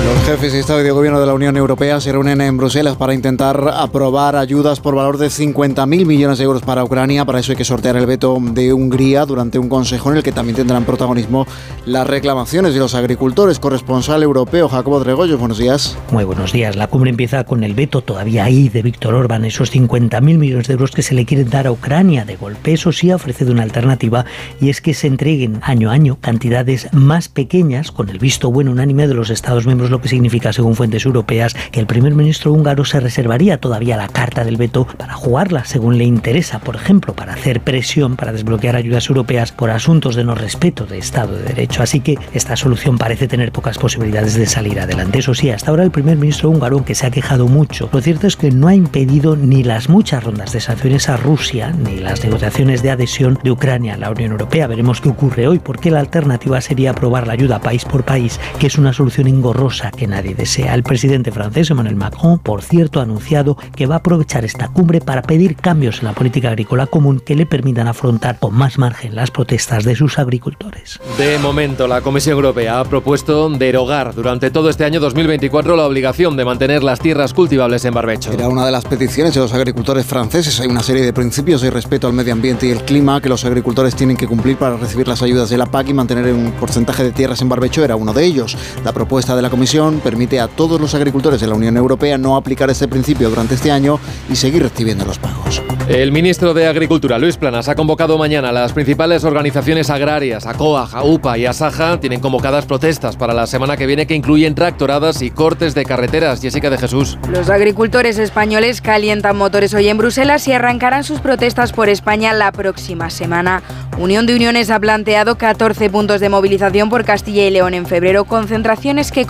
Los 0.09 0.25
jefes 0.25 0.55
de 0.55 0.61
Estado 0.61 0.81
y 0.81 0.85
de 0.85 0.91
Gobierno 0.91 1.21
de 1.21 1.27
la 1.27 1.35
Unión 1.35 1.55
Europea 1.59 2.01
se 2.01 2.11
reúnen 2.13 2.41
en 2.41 2.57
Bruselas 2.57 2.97
para 2.97 3.13
intentar 3.13 3.75
aprobar 3.75 4.37
ayudas 4.37 4.81
por 4.81 4.95
valor 4.95 5.19
de 5.19 5.27
50.000 5.27 6.07
millones 6.07 6.39
de 6.39 6.45
euros 6.45 6.63
para 6.63 6.83
Ucrania. 6.83 7.27
Para 7.27 7.41
eso 7.41 7.53
hay 7.53 7.59
que 7.59 7.65
sortear 7.67 7.95
el 7.99 8.07
veto 8.07 8.39
de 8.41 8.73
Hungría 8.73 9.27
durante 9.27 9.59
un 9.59 9.69
consejo 9.69 10.11
en 10.11 10.17
el 10.17 10.23
que 10.23 10.33
también 10.33 10.57
tendrán 10.57 10.87
protagonismo 10.87 11.47
las 11.85 12.07
reclamaciones 12.07 12.73
de 12.73 12.81
los 12.81 12.95
agricultores. 12.95 13.59
Corresponsal 13.59 14.23
europeo 14.23 14.71
Jacobo 14.71 14.99
Tregollo, 15.03 15.37
buenos 15.37 15.59
días. 15.59 15.99
Muy 16.11 16.25
buenos 16.25 16.53
días. 16.53 16.75
La 16.75 16.87
cumbre 16.87 17.11
empieza 17.11 17.45
con 17.45 17.63
el 17.63 17.75
veto 17.75 18.01
todavía 18.01 18.45
ahí 18.45 18.71
de 18.71 18.81
Víctor 18.81 19.15
Orbán, 19.15 19.45
esos 19.45 19.71
50.000 19.71 20.23
millones 20.23 20.69
de 20.69 20.73
euros 20.73 20.91
que 20.91 21.03
se 21.03 21.15
le 21.15 21.27
quieren 21.27 21.51
dar 21.51 21.67
a 21.67 21.73
Ucrania 21.73 22.25
de 22.25 22.37
golpe. 22.37 22.73
Eso 22.73 22.93
sí 22.93 23.11
ha 23.11 23.17
ofrecido 23.17 23.53
una 23.53 23.63
alternativa 23.63 24.25
y 24.59 24.71
es 24.71 24.81
que 24.81 24.95
se 24.95 25.07
entreguen 25.07 25.61
año 25.63 25.91
a 25.91 25.93
año 25.93 26.17
cantidades 26.19 26.89
más 26.95 27.29
pequeñas 27.29 27.93
con 27.93 28.09
el 28.09 28.19
visto 28.19 28.51
bueno 28.51 28.71
unánime 28.71 29.07
de 29.07 29.13
los 29.13 29.29
Estados 29.29 29.67
miembros, 29.67 29.91
que 30.01 30.09
significa, 30.09 30.53
según 30.53 30.77
fuentes 30.77 31.05
europeas, 31.05 31.55
que 31.71 31.81
el 31.81 31.87
primer 31.87 32.15
ministro 32.15 32.53
húngaro 32.53 32.85
se 32.85 33.01
reservaría 33.01 33.59
todavía 33.59 33.97
la 33.97 34.09
carta 34.09 34.45
del 34.45 34.57
veto 34.57 34.87
para 34.97 35.15
jugarla 35.15 35.65
según 35.65 35.99
le 35.99 36.05
interesa, 36.05 36.59
por 36.59 36.77
ejemplo, 36.77 37.15
para 37.15 37.35
hacer 37.35 37.61
presión 37.61 38.17
para 38.17 38.33
desbloquear 38.33 38.77
ayudas 38.77 39.09
europeas 39.09 39.53
por 39.53 39.71
asuntos 39.71 40.15
de 40.15 40.25
no 40.25 40.35
respeto 40.35 40.87
de 40.87 40.99
Estado 40.99 41.37
de 41.37 41.45
Derecho. 41.45 41.83
Así 41.83 42.01
que 42.01 42.19
esta 42.33 42.57
solución 42.57 42.99
parece 42.99 43.29
tener 43.29 43.53
pocas 43.53 43.79
posibilidades 43.79 44.35
de 44.35 44.47
salir 44.47 44.81
adelante. 44.81 45.19
Eso 45.19 45.35
sí, 45.35 45.51
hasta 45.51 45.71
ahora 45.71 45.85
el 45.85 45.91
primer 45.91 46.17
ministro 46.17 46.51
húngaro, 46.51 46.77
aunque 46.77 46.95
se 46.95 47.07
ha 47.07 47.11
quejado 47.11 47.49
mucho, 47.49 47.89
lo 47.93 48.01
cierto 48.01 48.27
es 48.27 48.37
que 48.37 48.51
no 48.51 48.69
ha 48.69 48.75
impedido 48.75 49.37
ni 49.37 49.63
las 49.63 49.89
muchas 49.89 50.25
rondas 50.25 50.53
de 50.53 50.61
sanciones 50.61 51.09
a 51.09 51.17
Rusia, 51.17 51.73
ni 51.73 51.99
las 51.99 52.25
negociaciones 52.25 52.83
de 52.83 52.91
adhesión 52.91 53.39
de 53.43 53.51
Ucrania 53.51 53.95
a 53.95 53.99
la 53.99 54.11
Unión 54.11 54.33
Europea. 54.33 54.67
Veremos 54.67 55.01
qué 55.01 55.09
ocurre 55.09 55.49
hoy, 55.49 55.59
porque 55.59 55.91
la 55.91 56.01
alternativa 56.01 56.61
sería 56.61 56.91
aprobar 56.91 57.27
la 57.27 57.33
ayuda 57.33 57.61
país 57.61 57.85
por 57.85 58.05
país, 58.05 58.39
que 58.59 58.67
es 58.67 58.79
una 58.79 58.93
solución 58.93 59.29
engorrosa 59.29 59.88
cosa 59.89 59.97
que 59.97 60.07
nadie 60.07 60.35
desea. 60.35 60.75
El 60.75 60.83
presidente 60.83 61.33
francés 61.33 61.71
Emmanuel 61.71 61.97
Macron, 61.97 62.39
por 62.39 62.63
cierto, 62.63 63.01
ha 63.01 63.03
anunciado 63.03 63.57
que 63.75 63.87
va 63.87 63.97
a 63.97 63.99
aprovechar 63.99 64.45
esta 64.45 64.69
cumbre 64.69 65.01
para 65.01 65.23
pedir 65.23 65.57
cambios 65.57 65.99
en 66.01 66.07
la 66.07 66.13
política 66.13 66.49
agrícola 66.49 66.87
común 66.87 67.21
que 67.21 67.35
le 67.35 67.47
permitan 67.47 67.89
afrontar 67.89 68.39
con 68.39 68.55
más 68.55 68.79
margen 68.79 69.15
las 69.15 69.31
protestas 69.31 69.85
de 69.85 69.95
sus 69.95 70.19
agricultores. 70.19 71.01
De 71.17 71.39
momento, 71.39 71.87
la 71.87 72.01
Comisión 72.01 72.37
Europea 72.37 72.81
ha 72.81 72.85
propuesto 72.85 73.49
derogar 73.51 74.15
durante 74.15 74.51
todo 74.51 74.71
este 74.71 74.85
año 74.85 75.01
2024 75.01 75.77
la 75.77 75.87
obligación 75.87 76.37
de 76.37 76.45
mantener 76.45 76.83
las 76.83 77.01
tierras 77.01 77.35
cultivables 77.35 77.85
en 77.85 77.95
barbecho. 77.95 78.33
Era 78.33 78.49
una 78.49 78.67
de 78.67 78.73
las 78.73 78.85
peticiones 78.85 79.35
de 79.35 79.41
los 79.41 79.53
agricultores 79.53 80.07
franceses. 80.07 80.61
Hay 80.61 80.69
una 80.69 80.83
serie 80.83 81.03
de 81.03 81.13
principios 81.13 81.61
de 81.63 81.71
respeto 81.71 82.07
al 82.07 82.13
medio 82.13 82.33
ambiente 82.33 82.67
y 82.67 82.71
el 82.71 82.85
clima 82.85 83.21
que 83.21 83.29
los 83.29 83.45
agricultores 83.45 83.95
tienen 83.95 84.17
que 84.17 84.27
cumplir 84.27 84.57
para 84.57 84.77
recibir 84.77 85.09
las 85.09 85.23
ayudas 85.23 85.51
de 85.51 85.59
la 85.59 85.67
PAC 85.67 85.89
y 85.89 85.95
mantener 85.95 86.33
un 86.33 86.53
porcentaje 86.53 87.03
de 87.05 87.13
tierras 87.13 87.41
en 87.43 87.49
barbecho 87.49 87.85
era 87.85 87.97
uno 87.97 88.13
de 88.13 88.25
ellos. 88.25 88.57
La 88.85 88.93
propuesta 88.93 89.37
de 89.37 89.43
la 89.43 89.51
Comisión 89.51 89.68
permite 90.03 90.41
a 90.41 90.49
todos 90.49 90.81
los 90.81 90.95
agricultores 90.95 91.43
de 91.43 91.47
la 91.47 91.55
Unión 91.55 91.77
Europea 91.77 92.17
no 92.17 92.37
aplicar 92.37 92.71
este 92.71 92.89
principio 92.89 93.29
durante 93.29 93.55
este 93.55 93.71
año 93.71 94.01
y 94.31 94.37
seguir 94.37 94.63
recibiendo 94.63 95.05
los 95.05 95.19
pagos. 95.19 95.63
El 95.89 96.11
ministro 96.11 96.55
de 96.55 96.67
Agricultura, 96.67 97.19
Luis 97.19 97.37
Planas, 97.37 97.69
ha 97.69 97.75
convocado 97.75 98.17
mañana 98.17 98.49
a 98.49 98.53
las 98.53 98.73
principales 98.73 99.25
organizaciones 99.25 99.91
agrarias, 99.91 100.47
ACOAG, 100.47 100.95
AUPA 100.95 101.39
y 101.39 101.47
ASAJA. 101.47 102.01
Tienen 102.01 102.21
convocadas 102.21 102.65
protestas 102.65 103.17
para 103.17 103.35
la 103.35 103.47
semana 103.47 103.77
que 103.77 103.87
viene 103.87 104.07
que 104.07 104.15
incluyen 104.15 104.55
tractoradas 104.55 105.21
y 105.21 105.31
cortes 105.31 105.75
de 105.75 105.85
carreteras. 105.85 106.41
Jessica 106.41 106.71
de 106.71 106.79
Jesús. 106.79 107.19
Los 107.31 107.51
agricultores 107.51 108.19
españoles 108.19 108.81
calientan 108.81 109.37
motores 109.37 109.75
hoy 109.75 109.89
en 109.89 109.99
Bruselas 109.99 110.49
y 110.49 110.53
arrancarán 110.53 111.05
sus 111.05 111.21
protestas 111.21 111.73
por 111.73 111.89
España 111.89 112.33
la 112.33 112.53
próxima 112.53 113.11
semana. 113.11 113.63
Unión 113.99 114.27
de 114.27 114.37
Uniones 114.37 114.71
ha 114.71 114.79
planteado 114.79 115.39
14 115.39 115.91
puntos 115.91 116.21
de 116.21 116.29
movilización 116.29 116.89
por 116.89 117.05
Castilla 117.05 117.47
y 117.47 117.51
León 117.51 117.75
en 117.75 117.85
febrero, 117.85 118.25
concentraciones 118.25 119.11
que 119.11 119.27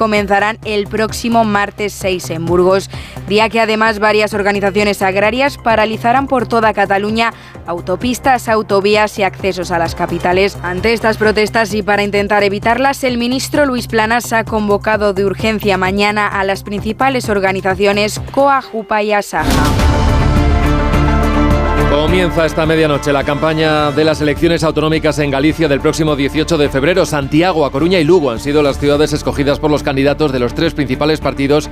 el 0.65 0.87
próximo 0.89 1.45
martes 1.45 1.95
6 1.95 2.31
en 2.31 2.45
Burgos, 2.45 2.91
día 3.29 3.49
que 3.49 3.61
además 3.61 3.99
varias 3.99 4.35
organizaciones 4.35 5.01
agrarias 5.01 5.57
paralizarán 5.57 6.27
por 6.27 6.47
toda 6.47 6.75
Cataluña 6.75 7.33
autopistas, 7.67 8.49
autovías 8.49 9.19
y 9.19 9.23
accesos 9.23 9.71
a 9.71 9.79
las 9.79 9.95
capitales. 9.95 10.59
Ante 10.63 10.93
estas 10.93 11.17
protestas 11.17 11.73
y 11.73 11.83
para 11.83 12.03
intentar 12.03 12.45
evitarlas, 12.45 13.05
el 13.05 13.17
ministro 13.17 13.65
Luis 13.65 13.87
Planas 13.87 14.33
ha 14.35 14.45
convocado 14.45 15.15
de 15.15 15.25
urgencia 15.25 15.79
mañana 15.79 16.27
a 16.27 16.45
las 16.45 16.63
principales 16.63 17.31
organizaciones 17.31 18.21
COA, 18.33 18.61
JUPA 18.61 19.03
y 19.03 19.13
ASAJA. 19.13 20.08
Comienza 21.91 22.45
esta 22.45 22.67
medianoche 22.67 23.15
la 23.15 23.25
campaña 23.25 23.91
de 23.93 24.05
las 24.05 24.21
elecciones 24.21 24.63
autonómicas 24.63 25.19
en 25.21 25.31
Galicia 25.31 25.69
del 25.69 25.81
próximo 25.81 26.17
18 26.17 26.59
de 26.59 26.69
febrero. 26.69 27.07
Santiago, 27.07 27.65
A 27.65 27.73
Coruña 27.73 27.99
y 27.99 28.05
Lugo 28.05 28.31
han 28.31 28.41
sido 28.41 28.63
las 28.63 28.79
ciudades 28.79 29.15
escogidas 29.15 29.59
por 29.59 29.71
los 29.71 29.83
candidatos 29.83 30.31
de 30.31 30.39
los 30.39 30.55
tres 30.55 30.75
principales 30.75 31.21
partidos 31.21 31.71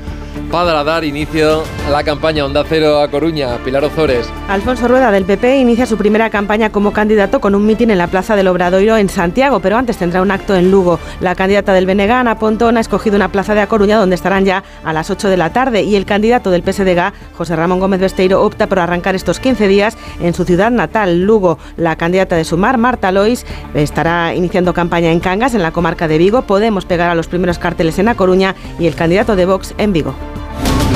para 0.65 0.85
dar 0.85 1.05
inicio 1.05 1.65
a 1.87 1.91
la 1.91 2.03
campaña 2.03 2.43
Onda 2.43 2.65
Cero 2.67 3.03
a 3.03 3.11
Coruña. 3.11 3.59
Pilar 3.59 3.85
Ozores. 3.85 4.27
Alfonso 4.49 4.89
Rueda 4.89 5.11
del 5.11 5.27
PP 5.27 5.59
inicia 5.59 5.85
su 5.85 5.99
primera 5.99 6.31
campaña 6.31 6.71
como 6.71 6.95
candidato 6.95 7.43
con 7.43 7.55
un 7.55 7.67
mitin 7.67 7.91
en 7.91 7.99
la 7.99 8.07
Plaza 8.07 8.37
del 8.37 8.49
Obradoiro 8.49 8.97
en 8.97 9.11
Santiago, 9.11 9.61
pero 9.61 9.77
antes 9.77 9.99
tendrá 9.99 10.23
un 10.23 10.31
acto 10.31 10.55
en 10.55 10.71
Lugo. 10.71 10.99
La 11.21 11.35
candidata 11.35 11.75
del 11.75 11.85
BNG, 11.85 12.11
Ana 12.11 12.39
Pontón, 12.39 12.79
ha 12.79 12.81
escogido 12.81 13.17
una 13.17 13.31
plaza 13.31 13.55
de 13.55 13.61
A 13.61 13.67
Coruña 13.67 13.99
donde 13.99 14.15
estarán 14.15 14.47
ya 14.47 14.65
a 14.83 14.95
las 14.95 15.11
8 15.11 15.29
de 15.29 15.37
la 15.37 15.53
tarde 15.53 15.83
y 15.83 15.95
el 15.95 16.07
candidato 16.07 16.51
del 16.51 16.63
PSDG, 16.63 17.13
José 17.37 17.55
Ramón 17.55 17.79
Gómez 17.79 18.01
Besteiro, 18.01 18.43
opta 18.43 18.67
por 18.67 18.79
arrancar 18.79 19.15
estos 19.15 19.41
15 19.41 19.69
días 19.69 19.99
en 20.21 20.33
su 20.33 20.47
ciudad 20.47 20.71
natal, 20.71 21.21
Lugo. 21.21 21.59
La 21.77 21.97
candidata 21.97 22.35
de 22.35 22.45
Sumar, 22.45 22.79
Marta 22.79 23.13
Lois, 23.13 23.45
estará 23.75 24.35
iniciando 24.35 24.73
campaña 24.73 25.13
en 25.13 25.21
Cangas, 25.21 25.55
en 25.55 25.63
la 25.63 25.73
comarca 25.73 26.09
de 26.09 26.17
Vigo. 26.17 26.43
Podemos 26.43 26.87
pegar 26.87 27.11
a 27.11 27.15
los 27.15 27.29
primeros 27.29 27.59
carteles 27.59 27.99
en 27.99 28.09
A 28.09 28.15
Coruña 28.15 28.55
y 28.79 28.87
el 28.87 28.95
candidato 28.95 29.37
de 29.37 29.45
Vox 29.45 29.75
en 29.77 29.93
Vigo. 29.93 30.15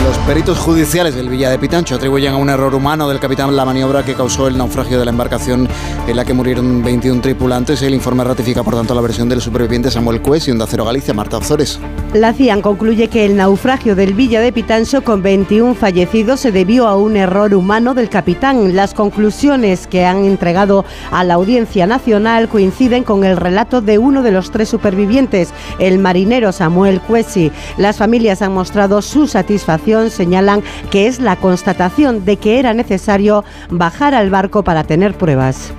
Los 0.02 0.16
peritos 0.20 0.58
judiciales 0.58 1.14
del 1.14 1.28
Villa 1.28 1.50
de 1.50 1.58
Pitancho 1.58 1.94
atribuyen 1.94 2.32
a 2.32 2.36
un 2.38 2.48
error 2.48 2.74
humano 2.74 3.06
del 3.06 3.20
capitán 3.20 3.54
la 3.54 3.66
maniobra 3.66 4.02
que 4.02 4.14
causó 4.14 4.48
el 4.48 4.56
naufragio 4.56 4.98
de 4.98 5.04
la 5.04 5.10
embarcación 5.10 5.68
en 6.06 6.16
la 6.16 6.24
que 6.24 6.32
murieron 6.32 6.82
21 6.82 7.20
tripulantes. 7.20 7.82
El 7.82 7.92
informe 7.92 8.24
ratifica, 8.24 8.62
por 8.62 8.74
tanto, 8.74 8.94
la 8.94 9.02
versión 9.02 9.28
del 9.28 9.42
superviviente 9.42 9.90
Samuel 9.90 10.22
Cues 10.22 10.48
y 10.48 10.52
Onda 10.52 10.66
Cero 10.66 10.86
Galicia, 10.86 11.12
Marta 11.12 11.36
Ozores. 11.36 11.78
La 12.14 12.32
CIAN 12.32 12.62
concluye 12.62 13.08
que 13.08 13.26
el 13.26 13.36
naufragio 13.36 13.94
del 13.94 14.14
Villa 14.14 14.40
de 14.40 14.52
Pitancho 14.52 15.04
con 15.04 15.22
21 15.22 15.74
fallecidos 15.74 16.40
se 16.40 16.50
debió 16.50 16.88
a 16.88 16.96
un 16.96 17.16
error 17.16 17.54
humano 17.54 17.92
del 17.92 18.08
capitán. 18.08 18.74
Las 18.74 18.94
conclusiones 18.94 19.86
que 19.86 20.06
han 20.06 20.24
entregado 20.24 20.86
a 21.12 21.24
la 21.24 21.34
Audiencia 21.34 21.86
Nacional 21.86 22.48
coinciden 22.48 23.04
con 23.04 23.22
el 23.22 23.36
relato 23.36 23.82
de 23.82 23.98
uno 23.98 24.22
de 24.22 24.32
los 24.32 24.50
tres 24.50 24.70
supervivientes, 24.70 25.52
el 25.78 25.98
marinero 25.98 26.52
Samuel 26.52 27.02
Cuesi. 27.02 27.52
Las 27.76 27.98
familias 27.98 28.40
han 28.40 28.54
mostrado 28.54 29.02
su 29.02 29.28
satisfacción 29.28 29.90
señalan 30.08 30.62
que 30.90 31.06
es 31.06 31.20
la 31.20 31.36
constatación 31.36 32.24
de 32.24 32.38
que 32.38 32.58
era 32.58 32.72
necesario 32.72 33.44
bajar 33.68 34.14
al 34.14 34.30
barco 34.30 34.64
para 34.64 34.84
tener 34.84 35.12
pruebas. 35.12 35.74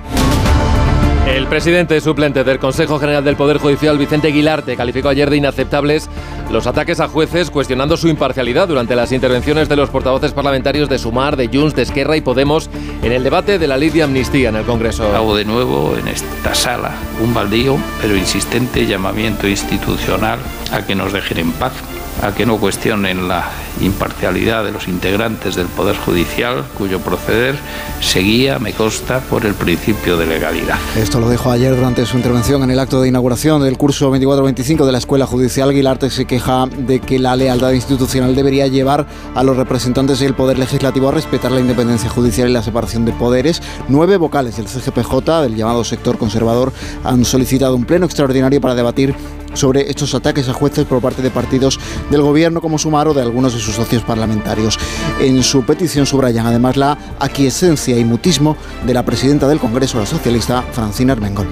El 1.26 1.46
presidente 1.46 2.00
suplente 2.00 2.42
del 2.42 2.58
Consejo 2.58 2.98
General 2.98 3.24
del 3.24 3.36
Poder 3.36 3.58
Judicial, 3.58 3.96
Vicente 3.96 4.28
Aguilarte, 4.28 4.76
calificó 4.76 5.08
ayer 5.08 5.30
de 5.30 5.36
inaceptables 5.36 6.10
los 6.50 6.66
ataques 6.66 6.98
a 7.00 7.08
jueces 7.08 7.48
cuestionando 7.50 7.96
su 7.96 8.08
imparcialidad 8.08 8.68
durante 8.68 8.96
las 8.96 9.12
intervenciones 9.12 9.68
de 9.68 9.76
los 9.76 9.88
portavoces 9.88 10.32
parlamentarios 10.32 10.88
de 10.88 10.98
Sumar, 10.98 11.36
de 11.36 11.48
Junts, 11.48 11.76
de 11.76 11.82
Esquerra 11.82 12.16
y 12.16 12.20
Podemos 12.20 12.68
en 13.02 13.12
el 13.12 13.22
debate 13.22 13.58
de 13.58 13.68
la 13.68 13.76
ley 13.76 13.90
de 13.90 14.02
amnistía 14.02 14.48
en 14.48 14.56
el 14.56 14.64
Congreso. 14.64 15.14
Hago 15.14 15.36
de 15.36 15.44
nuevo 15.44 15.96
en 15.96 16.08
esta 16.08 16.54
sala 16.54 16.92
un 17.22 17.32
baldío, 17.32 17.78
pero 18.00 18.16
insistente 18.16 18.86
llamamiento 18.86 19.46
institucional 19.46 20.38
a 20.72 20.84
que 20.84 20.94
nos 20.94 21.12
dejen 21.12 21.38
en 21.38 21.52
paz 21.52 21.72
a 22.20 22.34
que 22.34 22.46
no 22.46 22.58
cuestionen 22.58 23.28
la 23.28 23.50
imparcialidad 23.80 24.64
de 24.64 24.72
los 24.72 24.88
integrantes 24.88 25.54
del 25.54 25.66
Poder 25.66 25.96
Judicial, 25.96 26.64
cuyo 26.76 27.00
proceder 27.00 27.56
seguía, 28.00 28.58
me 28.58 28.72
consta, 28.72 29.20
por 29.20 29.46
el 29.46 29.54
principio 29.54 30.16
de 30.16 30.26
legalidad. 30.26 30.76
Esto 30.96 31.20
lo 31.20 31.30
dijo 31.30 31.50
ayer 31.50 31.74
durante 31.74 32.04
su 32.06 32.16
intervención 32.16 32.62
en 32.62 32.70
el 32.70 32.78
acto 32.78 33.00
de 33.00 33.08
inauguración 33.08 33.62
del 33.62 33.78
curso 33.78 34.12
24-25 34.14 34.84
de 34.84 34.92
la 34.92 34.98
Escuela 34.98 35.26
Judicial. 35.26 35.70
Aguilarte 35.70 36.10
se 36.10 36.24
queja 36.24 36.66
de 36.66 37.00
que 37.00 37.18
la 37.18 37.34
lealtad 37.34 37.72
institucional 37.72 38.34
debería 38.34 38.66
llevar 38.66 39.06
a 39.34 39.42
los 39.42 39.56
representantes 39.56 40.20
del 40.20 40.34
Poder 40.34 40.58
Legislativo 40.58 41.08
a 41.08 41.12
respetar 41.12 41.50
la 41.50 41.60
independencia 41.60 42.10
judicial 42.10 42.48
y 42.48 42.52
la 42.52 42.62
separación 42.62 43.04
de 43.04 43.12
poderes. 43.12 43.62
Nueve 43.88 44.16
vocales 44.16 44.56
del 44.56 44.66
CGPJ, 44.66 45.42
del 45.42 45.56
llamado 45.56 45.84
sector 45.84 46.18
conservador, 46.18 46.72
han 47.04 47.24
solicitado 47.24 47.74
un 47.74 47.84
pleno 47.84 48.06
extraordinario 48.06 48.60
para 48.60 48.74
debatir 48.74 49.14
sobre 49.54 49.90
estos 49.90 50.14
ataques 50.14 50.48
a 50.48 50.52
jueces 50.52 50.84
por 50.84 51.00
parte 51.00 51.22
de 51.22 51.30
partidos 51.30 51.78
del 52.10 52.22
gobierno 52.22 52.60
como 52.60 52.78
Sumar 52.78 53.08
o 53.08 53.14
de 53.14 53.22
algunos 53.22 53.54
de 53.54 53.60
sus 53.60 53.74
socios 53.74 54.02
parlamentarios. 54.02 54.78
En 55.20 55.42
su 55.42 55.64
petición 55.64 56.06
subrayan 56.06 56.46
además 56.46 56.76
la 56.76 56.96
aquiescencia 57.18 57.98
y 57.98 58.04
mutismo 58.04 58.56
de 58.86 58.94
la 58.94 59.04
presidenta 59.04 59.48
del 59.48 59.60
Congreso, 59.60 59.98
la 59.98 60.06
socialista 60.06 60.62
Francina 60.72 61.12
Armengol. 61.12 61.46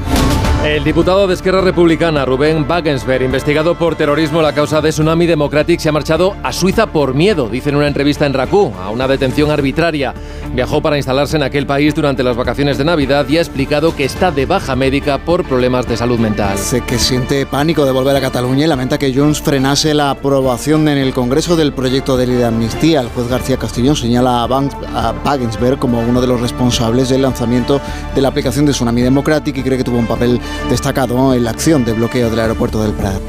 El 0.65 0.85
diputado 0.85 1.27
de 1.27 1.33
Esquerra 1.33 1.63
Republicana, 1.63 2.27
Rubén 2.27 2.67
Wagensberg, 2.69 3.25
investigado 3.25 3.79
por 3.79 3.97
terrorismo 3.97 4.41
a 4.41 4.43
la 4.43 4.53
causa 4.53 4.83
de 4.83 4.91
Tsunami 4.91 5.25
Democratic, 5.25 5.81
se 5.81 5.89
ha 5.89 5.93
marchado 5.93 6.37
a 6.43 6.53
Suiza 6.53 6.87
por 6.89 7.15
miedo, 7.15 7.49
dice 7.49 7.71
en 7.71 7.77
una 7.77 7.89
entrevista 7.89 8.27
en 8.27 8.35
RACU, 8.35 8.75
a 8.79 8.91
una 8.91 9.09
detención 9.09 9.51
arbitraria. 9.51 10.13
Viajó 10.53 10.83
para 10.83 10.99
instalarse 10.99 11.39
en 11.39 11.45
aquel 11.45 11.67
país 11.67 11.95
durante 11.95 12.23
las 12.23 12.37
vacaciones 12.37 12.77
de 12.77 12.85
Navidad 12.85 13.27
y 13.27 13.39
ha 13.39 13.41
explicado 13.41 13.97
que 13.97 14.05
está 14.05 14.31
de 14.33 14.45
baja 14.45 14.77
médica 14.77 15.17
por 15.25 15.45
problemas 15.45 15.89
de 15.89 15.97
salud 15.97 16.19
mental. 16.19 16.59
Sé 16.59 16.83
que 16.83 16.99
siente 16.99 17.47
pánico 17.47 17.87
de 17.87 17.90
volver 17.93 18.17
a 18.17 18.21
Cataluña 18.21 18.65
y 18.65 18.69
lamenta 18.69 18.99
que 18.99 19.13
Junts 19.15 19.41
frenase 19.41 19.95
la 19.95 20.11
aprobación 20.11 20.89
en 20.89 20.99
el 20.99 21.13
Congreso 21.13 21.57
del 21.57 21.73
proyecto 21.73 22.17
de 22.17 22.27
ley 22.27 22.37
de 22.37 22.45
amnistía. 22.45 23.01
El 23.01 23.09
juez 23.09 23.29
García 23.29 23.57
Castellón 23.57 23.97
señala 23.97 24.43
a, 24.43 25.15
Wagensberg 25.25 25.79
como 25.79 26.01
uno 26.01 26.21
de 26.21 26.27
los 26.27 26.41
responsables 26.41 27.09
del 27.09 27.23
lanzamiento 27.23 27.81
de 28.15 28.21
la 28.21 28.29
aplicación 28.29 28.67
de 28.67 28.73
Tsunami 28.73 29.03
Democratic 29.03 29.57
y 29.57 29.63
cree 29.63 29.79
que 29.79 29.85
tuvo 29.85 29.99
un 29.99 30.07
papel 30.07 30.41
destacado 30.69 31.35
en 31.35 31.45
la 31.45 31.51
acción 31.51 31.85
de 31.85 31.93
bloqueo 31.93 32.31
del 32.31 32.41
aeropuerto 32.41 32.83
del 32.83 32.93
Prat. 32.93 33.21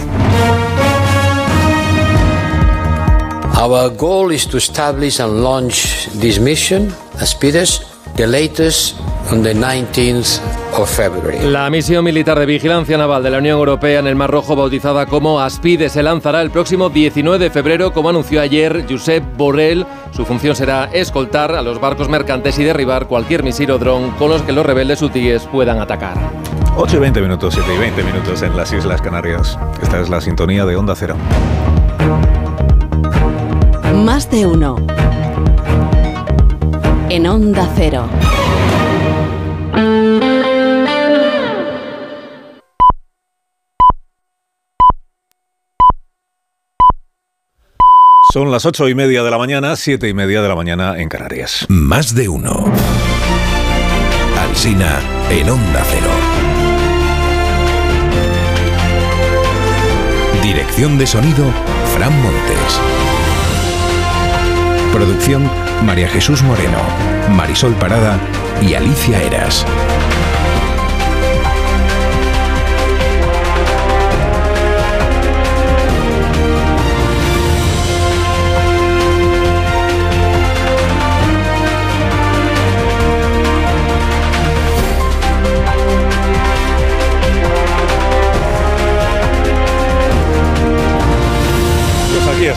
Our 3.61 3.89
goal 3.95 4.31
is 4.31 4.47
to 4.47 4.57
establish 4.57 5.19
and 5.19 5.43
launch 5.43 6.07
this 6.19 6.39
mission, 6.39 6.93
the 8.15 8.27
latest 8.27 8.99
on 9.31 9.43
the 9.43 9.53
19th 9.53 10.39
of 10.77 10.89
February. 10.89 11.39
La 11.49 11.69
misión 11.69 12.03
militar 12.03 12.37
de 12.39 12.45
vigilancia 12.45 12.97
naval 12.97 13.23
de 13.23 13.29
la 13.29 13.37
Unión 13.37 13.57
Europea 13.57 13.99
en 13.99 14.07
el 14.07 14.15
Mar 14.15 14.31
Rojo, 14.31 14.55
bautizada 14.55 15.05
como 15.05 15.39
Aspide, 15.39 15.89
se 15.89 16.03
lanzará 16.03 16.41
el 16.41 16.51
próximo 16.51 16.89
19 16.89 17.39
de 17.39 17.49
febrero, 17.49 17.93
como 17.93 18.09
anunció 18.09 18.41
ayer 18.41 18.85
Josep 18.89 19.23
Borrell. 19.37 19.85
Su 20.11 20.25
función 20.25 20.55
será 20.55 20.85
escoltar 20.85 21.53
a 21.53 21.61
los 21.61 21.79
barcos 21.79 22.09
mercantes 22.09 22.57
y 22.59 22.63
derribar 22.63 23.07
cualquier 23.07 23.43
misil 23.43 23.71
o 23.71 23.77
dron 23.77 24.11
con 24.11 24.29
los 24.29 24.41
que 24.41 24.51
los 24.51 24.65
rebeldes 24.65 25.01
hutíes 25.01 25.43
puedan 25.43 25.79
atacar. 25.79 26.17
8 26.77 26.97
y 26.97 26.99
20 26.99 27.21
minutos, 27.21 27.53
7 27.53 27.75
y 27.75 27.77
20 27.77 28.03
minutos 28.03 28.41
en 28.41 28.55
las 28.55 28.71
Islas 28.71 29.01
Canarias. 29.01 29.57
Esta 29.81 29.99
es 29.99 30.09
la 30.09 30.21
sintonía 30.21 30.65
de 30.65 30.75
Onda 30.75 30.95
Cero. 30.95 31.15
Más 33.93 34.29
de 34.31 34.45
uno. 34.45 34.77
En 37.13 37.27
Onda 37.27 37.69
Cero. 37.75 38.07
Son 48.31 48.49
las 48.49 48.65
ocho 48.65 48.87
y 48.87 48.95
media 48.95 49.23
de 49.23 49.29
la 49.29 49.37
mañana, 49.37 49.75
siete 49.75 50.07
y 50.07 50.13
media 50.13 50.41
de 50.41 50.47
la 50.47 50.55
mañana 50.55 51.01
en 51.01 51.09
Canarias. 51.09 51.65
Más 51.67 52.15
de 52.15 52.29
uno. 52.29 52.63
Alsina 54.39 55.01
en 55.29 55.49
Onda 55.49 55.83
Cero. 55.83 56.11
Dirección 60.41 60.97
de 60.97 61.05
sonido, 61.05 61.43
Fran 61.93 62.13
Montes. 62.21 62.79
Producción, 64.93 65.49
María 65.83 66.07
Jesús 66.07 66.43
Moreno, 66.43 66.79
Marisol 67.29 67.73
Parada 67.75 68.19
y 68.61 68.73
Alicia 68.75 69.21
Eras. 69.21 69.65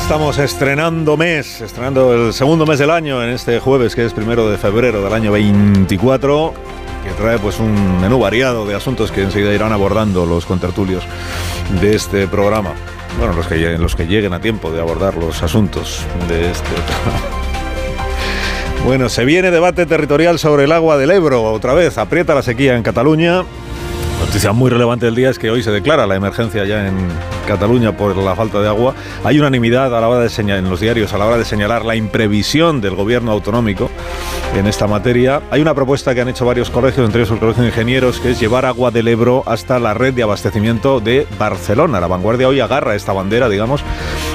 Estamos 0.05 0.39
estrenando 0.39 1.16
mes, 1.16 1.60
estrenando 1.62 2.12
el 2.14 2.32
segundo 2.35 2.66
mes 2.66 2.78
del 2.78 2.90
año 2.90 3.22
en 3.22 3.31
este 3.31 3.59
jueves 3.59 3.94
que 3.94 4.05
es 4.05 4.12
primero 4.12 4.51
de 4.51 4.59
febrero 4.59 5.02
del 5.02 5.12
año 5.12 5.32
24, 5.32 6.52
que 7.05 7.10
trae 7.22 7.39
pues 7.39 7.59
un 7.59 8.01
menú 8.01 8.18
variado 8.18 8.66
de 8.66 8.74
asuntos 8.74 9.10
que 9.10 9.22
enseguida 9.22 9.52
irán 9.55 9.72
abordando 9.72 10.26
los 10.26 10.44
contertulios 10.47 11.02
de 11.81 11.97
este 11.97 12.26
programa. 12.28 12.72
Bueno, 13.18 13.32
los 13.32 13.47
que, 13.47 13.56
lleguen- 13.56 13.78
los 13.81 13.97
que 13.97 14.06
lleguen 14.06 14.35
a 14.35 14.40
tiempo 14.40 14.70
de 14.70 14.81
abordar 14.81 15.14
los 15.16 15.43
asuntos 15.43 16.05
de 16.28 16.51
este 16.51 16.68
programa. 16.70 17.20
Bueno, 18.85 19.09
se 19.09 19.24
viene 19.24 19.51
debate 19.51 19.86
territorial 19.86 20.39
sobre 20.39 20.64
el 20.64 20.72
agua 20.72 20.98
del 20.98 21.10
Ebro. 21.10 21.43
Otra 21.44 21.72
vez, 21.72 21.97
aprieta 21.97 22.35
la 22.35 22.43
sequía 22.43 22.76
en 22.76 22.82
Cataluña. 22.82 23.43
Noticia 24.20 24.53
muy 24.53 24.70
relevante 24.70 25.07
del 25.07 25.15
día 25.15 25.31
es 25.31 25.39
que 25.39 25.51
hoy 25.51 25.62
se 25.62 25.70
declara 25.70 26.07
la 26.07 26.16
emergencia 26.16 26.65
ya 26.65 26.89
en 26.89 26.97
Cataluña 27.47 27.97
por 27.97 28.16
la 28.16 28.35
falta 28.35 28.61
de 28.61 28.69
agua. 28.69 28.95
Hay 29.23 29.39
unanimidad 29.39 29.95
a 29.95 30.01
la 30.01 30.09
hora 30.09 30.20
de 30.20 30.28
señalar, 30.28 30.65
en 30.65 30.70
los 30.70 30.81
diarios 30.81 31.12
a 31.12 31.19
la 31.19 31.27
hora 31.27 31.39
de 31.39 31.45
señalar 31.45 31.85
la 31.85 31.95
imprevisión 31.95 32.81
del 32.81 32.95
gobierno 32.95 33.31
autonómico 33.32 33.91
en 34.57 34.66
esta 34.66 34.86
materia. 34.86 35.43
Hay 35.51 35.61
una 35.61 35.74
propuesta 35.74 36.15
que 36.15 36.20
han 36.20 36.28
hecho 36.28 36.47
varios 36.47 36.70
colegios, 36.70 37.07
entre 37.07 37.23
ellos 37.23 37.32
el 37.32 37.39
Colegio 37.39 37.62
de 37.62 37.69
Ingenieros, 37.69 38.20
que 38.20 38.31
es 38.31 38.41
llevar 38.41 38.65
agua 38.65 38.91
del 38.91 39.09
Ebro 39.09 39.43
hasta 39.47 39.78
la 39.78 39.95
red 39.95 40.15
de 40.15 40.23
abastecimiento 40.23 41.01
de 41.01 41.27
Barcelona. 41.39 42.01
La 42.01 42.07
vanguardia 42.07 42.49
hoy 42.49 42.61
agarra 42.61 42.95
esta 42.95 43.12
bandera, 43.12 43.49
digamos, 43.49 43.82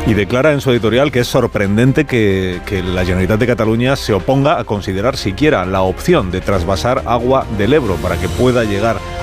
y 0.06 0.14
declara 0.14 0.52
en 0.52 0.62
su 0.62 0.72
editorial 0.72 1.12
que 1.12 1.22
es 1.22 1.28
sorprendente 1.28 2.06
que, 2.06 2.60
la 2.70 3.04
Generalitat 3.04 3.40
de 3.40 3.48
Cataluña 3.48 3.96
se 3.96 4.14
oponga 4.14 4.60
a 4.60 4.64
considerar 4.64 5.18
siquiera 5.18 5.66
la 5.66 5.82
opción 5.82 6.32
de 6.32 6.42
trasvasar 6.42 7.04
agua 7.06 7.46
del 7.58 7.74
Ebro 7.74 7.96
para 7.96 8.16
que 8.18 8.30
pueda 8.30 8.64
llegar 8.64 8.98
a, 8.98 9.19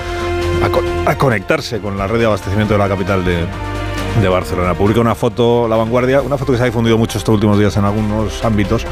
a 1.05 1.15
conectarse 1.17 1.79
con 1.79 1.97
la 1.97 2.07
red 2.07 2.19
de 2.19 2.25
abastecimiento 2.25 2.73
de 2.73 2.79
la 2.79 2.89
capital 2.89 3.23
de, 3.23 3.45
de 4.21 4.27
Barcelona. 4.27 4.73
Publica 4.73 4.99
una 4.99 5.15
foto, 5.15 5.67
La 5.67 5.75
Vanguardia, 5.75 6.21
una 6.21 6.37
foto 6.37 6.51
que 6.51 6.57
se 6.57 6.63
ha 6.63 6.65
difundido 6.65 6.97
mucho 6.97 7.17
estos 7.17 7.33
últimos 7.33 7.59
días 7.59 7.77
en 7.77 7.85
algunos 7.85 8.43
ámbitos, 8.43 8.85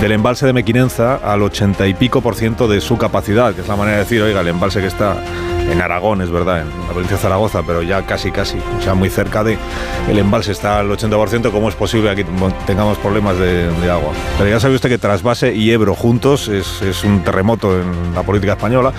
del 0.00 0.12
embalse 0.12 0.46
de 0.46 0.52
Mequinenza 0.52 1.16
al 1.16 1.42
80 1.42 1.86
y 1.86 1.94
pico 1.94 2.20
por 2.20 2.34
ciento 2.34 2.68
de 2.68 2.80
su 2.80 2.98
capacidad, 2.98 3.54
que 3.54 3.60
es 3.60 3.68
la 3.68 3.76
manera 3.76 3.98
de 3.98 4.02
decir, 4.04 4.22
oiga, 4.22 4.40
el 4.40 4.48
embalse 4.48 4.80
que 4.80 4.88
está 4.88 5.16
en 5.70 5.80
Aragón, 5.80 6.22
es 6.22 6.30
verdad, 6.30 6.62
en 6.62 6.68
la 6.68 6.88
provincia 6.88 7.16
de 7.16 7.22
Zaragoza, 7.22 7.62
pero 7.66 7.82
ya 7.82 8.02
casi, 8.02 8.30
casi, 8.30 8.58
o 8.78 8.82
sea, 8.82 8.94
muy 8.94 9.08
cerca 9.08 9.44
de 9.44 9.58
el 10.08 10.18
embalse 10.18 10.52
está 10.52 10.78
al 10.78 10.88
80%, 10.88 11.50
¿cómo 11.50 11.68
es 11.68 11.74
posible 11.74 12.14
que 12.14 12.22
aquí 12.22 12.30
tengamos 12.66 12.98
problemas 12.98 13.38
de, 13.38 13.68
de 13.68 13.90
agua? 13.90 14.12
Pero 14.38 14.50
ya 14.50 14.60
sabe 14.60 14.74
usted 14.74 14.88
que 14.88 14.98
Trasvase 14.98 15.54
y 15.54 15.70
Ebro 15.70 15.94
juntos 15.94 16.48
es, 16.48 16.82
es 16.82 17.04
un 17.04 17.22
terremoto 17.22 17.80
en 17.80 18.14
la 18.14 18.22
política 18.22 18.52
española. 18.52 18.92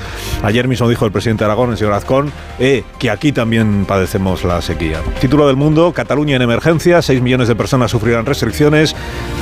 Ayer 0.44 0.68
mismo 0.68 0.88
dijo 0.88 1.06
el 1.06 1.12
presidente 1.12 1.44
de 1.44 1.46
Aragón, 1.46 1.72
el 1.72 1.78
señor 1.78 1.94
Azcón, 1.94 2.32
eh, 2.60 2.84
que 3.00 3.10
aquí 3.10 3.32
también 3.32 3.86
padecemos 3.86 4.44
la 4.44 4.62
sequía. 4.62 5.00
Título 5.20 5.48
del 5.48 5.56
mundo, 5.56 5.94
Cataluña 5.94 6.36
en 6.36 6.42
emergencia, 6.42 7.02
6 7.02 7.22
millones 7.22 7.48
de 7.48 7.56
personas 7.56 7.92
sufrirán 7.92 8.26
restricciones. 8.26 8.96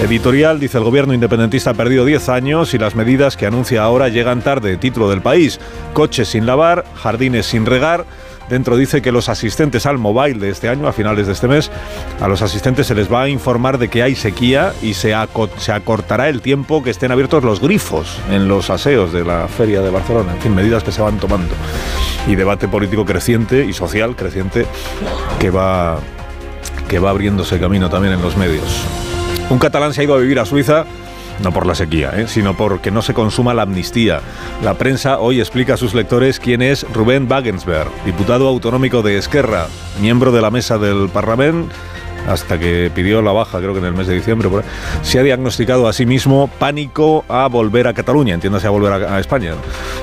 Editorial, 0.04 0.60
dice 0.60 0.78
el 0.78 0.84
gobierno 0.84 1.14
independentista 1.14 1.72
ha 1.72 1.74
perdido 1.74 2.06
10 2.06 2.30
años 2.30 2.74
y 2.74 2.78
las 2.78 2.96
medidas 2.96 3.38
que 3.38 3.46
anuncia 3.46 3.84
ahora 3.84 4.10
llegan 4.10 4.42
tarde. 4.42 4.78
Título 4.78 5.10
del 5.10 5.22
país, 5.22 5.60
coches 5.94 6.30
sin 6.30 6.46
lavar, 6.46 6.86
jardines 7.12 7.46
sin 7.46 7.66
regar. 7.66 8.06
Dentro 8.50 8.76
dice 8.76 9.02
que 9.02 9.12
los 9.14 9.30
asistentes 9.30 9.86
al 9.86 9.98
mobile 9.98 10.40
de 10.40 10.50
este 10.50 10.68
año, 10.68 10.88
a 10.88 10.92
finales 10.92 11.26
de 11.28 11.34
este 11.34 11.48
mes, 11.48 11.72
a 12.20 12.28
los 12.28 12.42
asistentes 12.42 12.88
se 12.88 12.96
les 12.96 13.10
va 13.12 13.22
a 13.24 13.30
informar 13.30 13.78
de 13.78 13.88
que 13.88 14.04
hay 14.04 14.16
sequía 14.16 14.74
y 14.82 14.94
se, 14.94 15.14
aco- 15.16 15.50
se 15.58 15.72
acortará 15.72 16.28
el 16.28 16.42
tiempo 16.42 16.84
que 16.84 16.90
estén 16.90 17.12
abiertos 17.14 17.44
los 17.46 17.62
grifos 17.62 18.18
en 18.30 18.48
los 18.50 18.70
aseos 18.70 19.14
de 19.14 19.24
la 19.24 19.48
feria 19.48 19.82
de 19.82 19.90
Barcelona. 19.90 20.34
En 20.36 20.42
fin, 20.42 20.54
medidas 20.56 20.84
que 20.84 20.92
se 20.92 21.02
van 21.02 21.18
tomando. 21.18 21.54
Y 22.28 22.36
debate 22.36 22.68
político 22.68 23.06
creciente 23.06 23.66
y 23.66 23.72
social 23.74 24.16
creciente 24.18 24.66
que 25.40 25.50
va, 25.50 26.00
que 26.90 27.00
va 27.00 27.12
abriéndose 27.12 27.58
camino 27.60 27.90
también 27.90 28.16
en 28.16 28.22
los 28.22 28.36
medios. 28.36 28.84
Un 29.50 29.60
catalán 29.60 29.94
se 29.94 30.02
ha 30.02 30.04
ido 30.04 30.16
a 30.16 30.18
vivir 30.20 30.40
a 30.40 30.46
Suiza 30.46 30.86
no 31.44 31.52
por 31.52 31.66
la 31.66 31.76
sequía, 31.76 32.12
¿eh? 32.16 32.28
sino 32.28 32.56
porque 32.56 32.92
no 32.92 33.02
se 33.02 33.14
consuma 33.14 33.54
la 33.54 33.64
amnistía. 33.64 34.22
La 34.64 34.76
prensa 34.76 35.20
hoy 35.20 35.40
explica 35.40 35.76
a 35.76 35.78
sus 35.78 35.94
lectores 35.94 36.40
quién 36.40 36.62
es 36.62 36.86
Rubén 36.94 37.28
Wagensberg, 37.30 37.90
diputado 38.06 38.48
autonómico 38.48 39.02
de 39.02 39.18
Esquerra, 39.18 39.68
miembro 40.00 40.32
de 40.32 40.42
la 40.42 40.52
mesa 40.52 40.78
del 40.78 41.10
Parlamento 41.10 41.74
hasta 42.28 42.60
que 42.60 42.92
pidió 42.94 43.22
la 43.22 43.32
baja, 43.32 43.58
creo 43.60 43.74
que 43.74 43.80
en 43.80 43.86
el 43.86 43.94
mes 43.94 44.08
de 44.08 44.16
diciembre, 44.16 44.50
se 45.02 45.20
ha 45.20 45.24
diagnosticado 45.24 45.88
a 45.88 45.94
sí 45.94 46.06
mismo 46.06 46.50
pánico 46.60 47.26
a 47.28 47.48
volver 47.48 47.88
a 47.88 47.94
Cataluña, 47.94 48.34
entiéndase 48.34 48.68
a 48.68 48.70
volver 48.70 48.94
a, 48.94 49.16
a 49.16 49.20
España. 49.20 49.54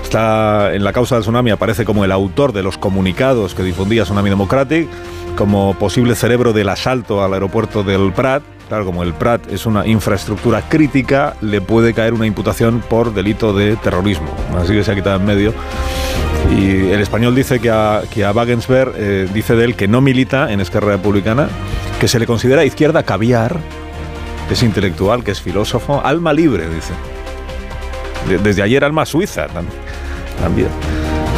Está 0.03 0.75
en 0.75 0.85
la 0.85 0.93
causa 0.93 1.15
del 1.15 1.23
tsunami, 1.23 1.51
aparece 1.51 1.85
como 1.85 2.05
el 2.05 2.13
autor 2.13 2.53
de 2.53 2.63
los 2.63 2.79
comunicados 2.79 3.55
que 3.55 3.63
difundía 3.63 4.05
Tsunami 4.05 4.31
Democratic, 4.31 4.89
como 5.37 5.75
posible 5.75 6.15
cerebro 6.15 6.53
del 6.53 6.69
asalto 6.69 7.23
al 7.23 7.35
aeropuerto 7.35 7.85
del 7.85 8.13
Prat. 8.13 8.43
Claro, 8.69 8.85
como 8.85 9.03
el 9.03 9.15
Prat 9.15 9.51
es 9.51 9.65
una 9.65 9.87
infraestructura 9.87 10.61
crítica, 10.69 11.35
le 11.41 11.63
puede 11.63 11.95
caer 11.95 12.13
una 12.13 12.27
imputación 12.27 12.83
por 12.87 13.15
delito 13.15 13.55
de 13.55 13.77
terrorismo. 13.77 14.29
Así 14.59 14.75
que 14.75 14.85
se 14.85 14.93
ha 14.93 14.95
quitado 14.95 15.17
en 15.17 15.25
medio. 15.25 15.55
Y 16.55 16.91
el 16.91 17.01
español 17.01 17.35
dice 17.35 17.61
que 17.61 17.71
a, 17.71 18.03
que 18.11 18.27
a 18.27 18.33
Wagensberg 18.33 18.93
eh, 18.97 19.29
dice 19.33 19.57
de 19.57 19.65
él 19.65 19.75
que 19.75 19.89
no 19.89 20.03
milita 20.03 20.53
en 20.53 20.61
Esquerra 20.61 20.89
Republicana, 20.93 21.49
que 21.99 22.09
se 22.09 22.19
le 22.19 22.27
considera 22.27 22.63
izquierda 22.65 23.03
caviar, 23.05 23.59
que 24.49 24.55
es 24.55 24.63
intelectual, 24.63 25.25
que 25.25 25.31
es 25.31 25.41
filósofo, 25.41 26.03
alma 26.05 26.35
libre, 26.35 26.69
dice. 26.69 26.93
De- 28.29 28.39
desde 28.39 28.63
ayer 28.63 28.85
alma 28.85 29.07
suiza 29.07 29.47
tam- 29.49 29.65
también. 30.43 30.69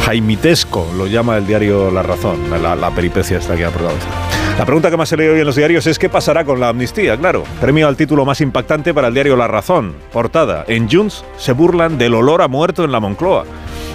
Jaimitesco 0.05 0.85
lo 0.97 1.07
llama 1.07 1.37
el 1.37 1.47
diario 1.47 1.91
La 1.91 2.03
Razón, 2.03 2.39
la, 2.61 2.75
la 2.75 2.89
peripecia 2.91 3.37
esta 3.37 3.55
que 3.55 3.63
ha 3.63 3.69
protagonizado. 3.69 4.30
La 4.57 4.65
pregunta 4.65 4.91
que 4.91 4.97
más 4.97 5.09
se 5.09 5.17
lee 5.17 5.27
hoy 5.27 5.39
en 5.39 5.45
los 5.45 5.55
diarios 5.55 5.87
es 5.87 5.97
qué 5.97 6.07
pasará 6.07 6.45
con 6.45 6.59
la 6.59 6.69
amnistía, 6.69 7.17
claro. 7.17 7.43
Premio 7.59 7.87
al 7.87 7.95
título 7.95 8.25
más 8.25 8.41
impactante 8.41 8.93
para 8.93 9.07
el 9.07 9.13
diario 9.13 9.35
La 9.35 9.47
Razón. 9.47 9.95
Portada. 10.11 10.65
En 10.67 10.89
Junts 10.89 11.25
se 11.37 11.53
burlan 11.53 11.97
del 11.97 12.13
olor 12.13 12.41
a 12.41 12.47
muerto 12.47 12.83
en 12.83 12.91
la 12.91 12.99
Moncloa. 12.99 13.45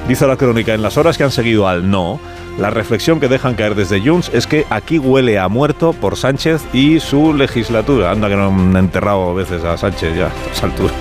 Dice 0.09 0.27
la 0.27 0.37
crónica, 0.37 0.74
en 0.74 0.83
las 0.83 0.97
horas 0.97 1.16
que 1.16 1.24
han 1.24 1.31
seguido 1.31 1.69
al 1.69 1.91
no, 1.91 2.19
la 2.59 2.70
reflexión 2.70 3.20
que 3.20 3.28
dejan 3.28 3.55
caer 3.55 3.74
desde 3.74 4.01
Junts 4.01 4.31
es 4.33 4.47
que 4.47 4.66
aquí 4.70 4.99
huele 4.99 5.39
a 5.39 5.49
muerto 5.49 5.93
por 5.93 6.16
Sánchez 6.16 6.62
y 6.73 7.01
su 7.01 7.35
legislatura. 7.35 8.11
Anda 8.11 8.28
que 8.28 8.37
no 8.37 8.47
han 8.47 8.77
enterrado 8.77 9.35
veces 9.35 9.62
a 9.62 9.77
Sánchez 9.77 10.16
ya 10.16 10.27
a 10.27 10.53
esa 10.53 10.66
altura. 10.66 10.93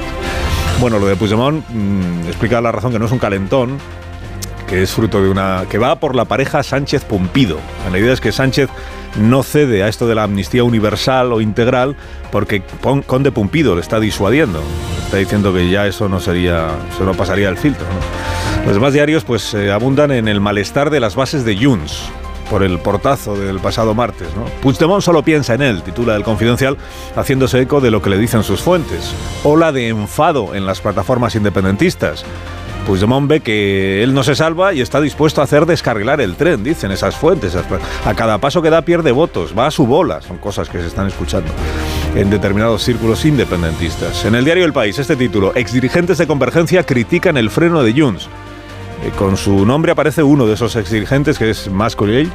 Bueno, 0.82 1.00
lo 1.00 1.08
de 1.08 1.16
Puigdemont 1.16 1.64
mm, 1.70 2.28
explica 2.28 2.60
la 2.60 2.72
razón 2.72 2.92
que 2.92 3.00
no 3.00 3.06
es 3.06 3.12
un 3.12 3.20
calentón, 3.20 3.78
que 4.68 4.84
es 4.84 4.92
fruto 4.92 5.22
de 5.22 5.30
una. 5.30 5.64
que 5.70 5.78
va 5.78 5.96
por 5.96 6.16
la 6.16 6.26
pareja 6.26 6.62
Sánchez-Pumpido. 6.62 7.58
La 7.90 7.98
idea 7.98 8.12
es 8.12 8.20
que 8.20 8.34
Sánchez 8.34 8.70
no 9.20 9.44
cede 9.44 9.84
a 9.84 9.88
esto 9.88 10.08
de 10.08 10.16
la 10.16 10.24
amnistía 10.24 10.64
universal 10.64 11.32
o 11.34 11.42
integral 11.42 11.96
porque 12.32 12.64
Conde 13.06 13.32
Pumpido 13.32 13.76
le 13.76 13.82
está 13.82 14.00
disuadiendo. 14.00 14.62
Está 15.06 15.18
diciendo 15.18 15.54
que 15.54 15.70
ya 15.70 15.88
eso 15.88 16.10
no 16.10 16.20
sería. 16.20 16.70
eso 16.94 17.06
no 17.06 17.14
pasaría 17.14 17.50
el 17.50 17.58
filtro. 17.58 17.86
Los 18.66 18.74
demás 18.74 18.94
diarios 18.94 19.24
pues 19.24 19.54
eh, 19.54 19.72
abundan 19.72 20.12
en 20.12 20.28
el 20.28 20.42
malestar 20.42 20.90
de 20.90 21.00
las 21.00 21.16
bases 21.16 21.46
de 21.46 21.56
Junts 21.56 22.10
por 22.50 22.64
el 22.64 22.80
portazo 22.80 23.36
del 23.36 23.60
pasado 23.60 23.94
martes. 23.94 24.28
¿no? 24.36 24.46
Puigdemont 24.62 25.02
solo 25.02 25.24
piensa 25.24 25.54
en 25.54 25.62
él, 25.62 25.82
titula 25.84 26.16
el 26.16 26.24
Confidencial, 26.24 26.78
haciéndose 27.16 27.62
eco 27.62 27.82
de 27.82 27.92
lo 27.92 28.02
que 28.02 28.10
le 28.10 28.18
dicen 28.18 28.44
sus 28.44 28.62
fuentes. 28.62 29.14
Ola 29.44 29.72
de 29.72 29.90
enfado 29.90 30.56
en 30.56 30.66
las 30.66 30.82
plataformas 30.82 31.36
independentistas. 31.36 32.26
Puigdemont 32.86 33.28
ve 33.28 33.40
que 33.40 34.04
él 34.04 34.14
no 34.14 34.24
se 34.24 34.36
salva 34.36 34.74
y 34.74 34.82
está 34.82 35.02
dispuesto 35.02 35.42
a 35.42 35.46
hacer 35.46 35.66
descarrilar 35.66 36.22
el 36.22 36.36
tren, 36.36 36.64
dicen 36.64 36.92
esas 36.92 37.16
fuentes. 37.16 37.56
A 38.06 38.14
cada 38.14 38.38
paso 38.38 38.62
que 38.62 38.70
da 38.70 38.84
pierde 38.84 39.12
votos, 39.12 39.54
va 39.58 39.68
a 39.68 39.72
su 39.72 39.88
bola, 39.88 40.22
son 40.22 40.38
cosas 40.38 40.70
que 40.70 40.80
se 40.80 40.88
están 40.88 41.08
escuchando 41.08 41.52
en 42.16 42.30
determinados 42.30 42.84
círculos 42.84 43.26
independentistas. 43.26 44.24
En 44.26 44.36
el 44.36 44.46
diario 44.46 44.66
El 44.66 44.74
País, 44.74 45.00
este 45.00 45.16
título, 45.16 45.54
exdirigentes 45.56 46.18
de 46.18 46.28
Convergencia 46.28 46.84
critican 46.84 47.38
el 47.38 47.50
freno 47.50 47.84
de 47.84 48.00
Junts. 48.00 48.30
Eh, 49.04 49.12
con 49.18 49.36
su 49.36 49.66
nombre 49.66 49.92
aparece 49.92 50.24
uno 50.24 50.46
de 50.46 50.54
esos 50.54 50.76
exdirigentes, 50.76 51.38
que 51.38 51.50
es 51.50 51.70
Mascolell, 51.70 52.32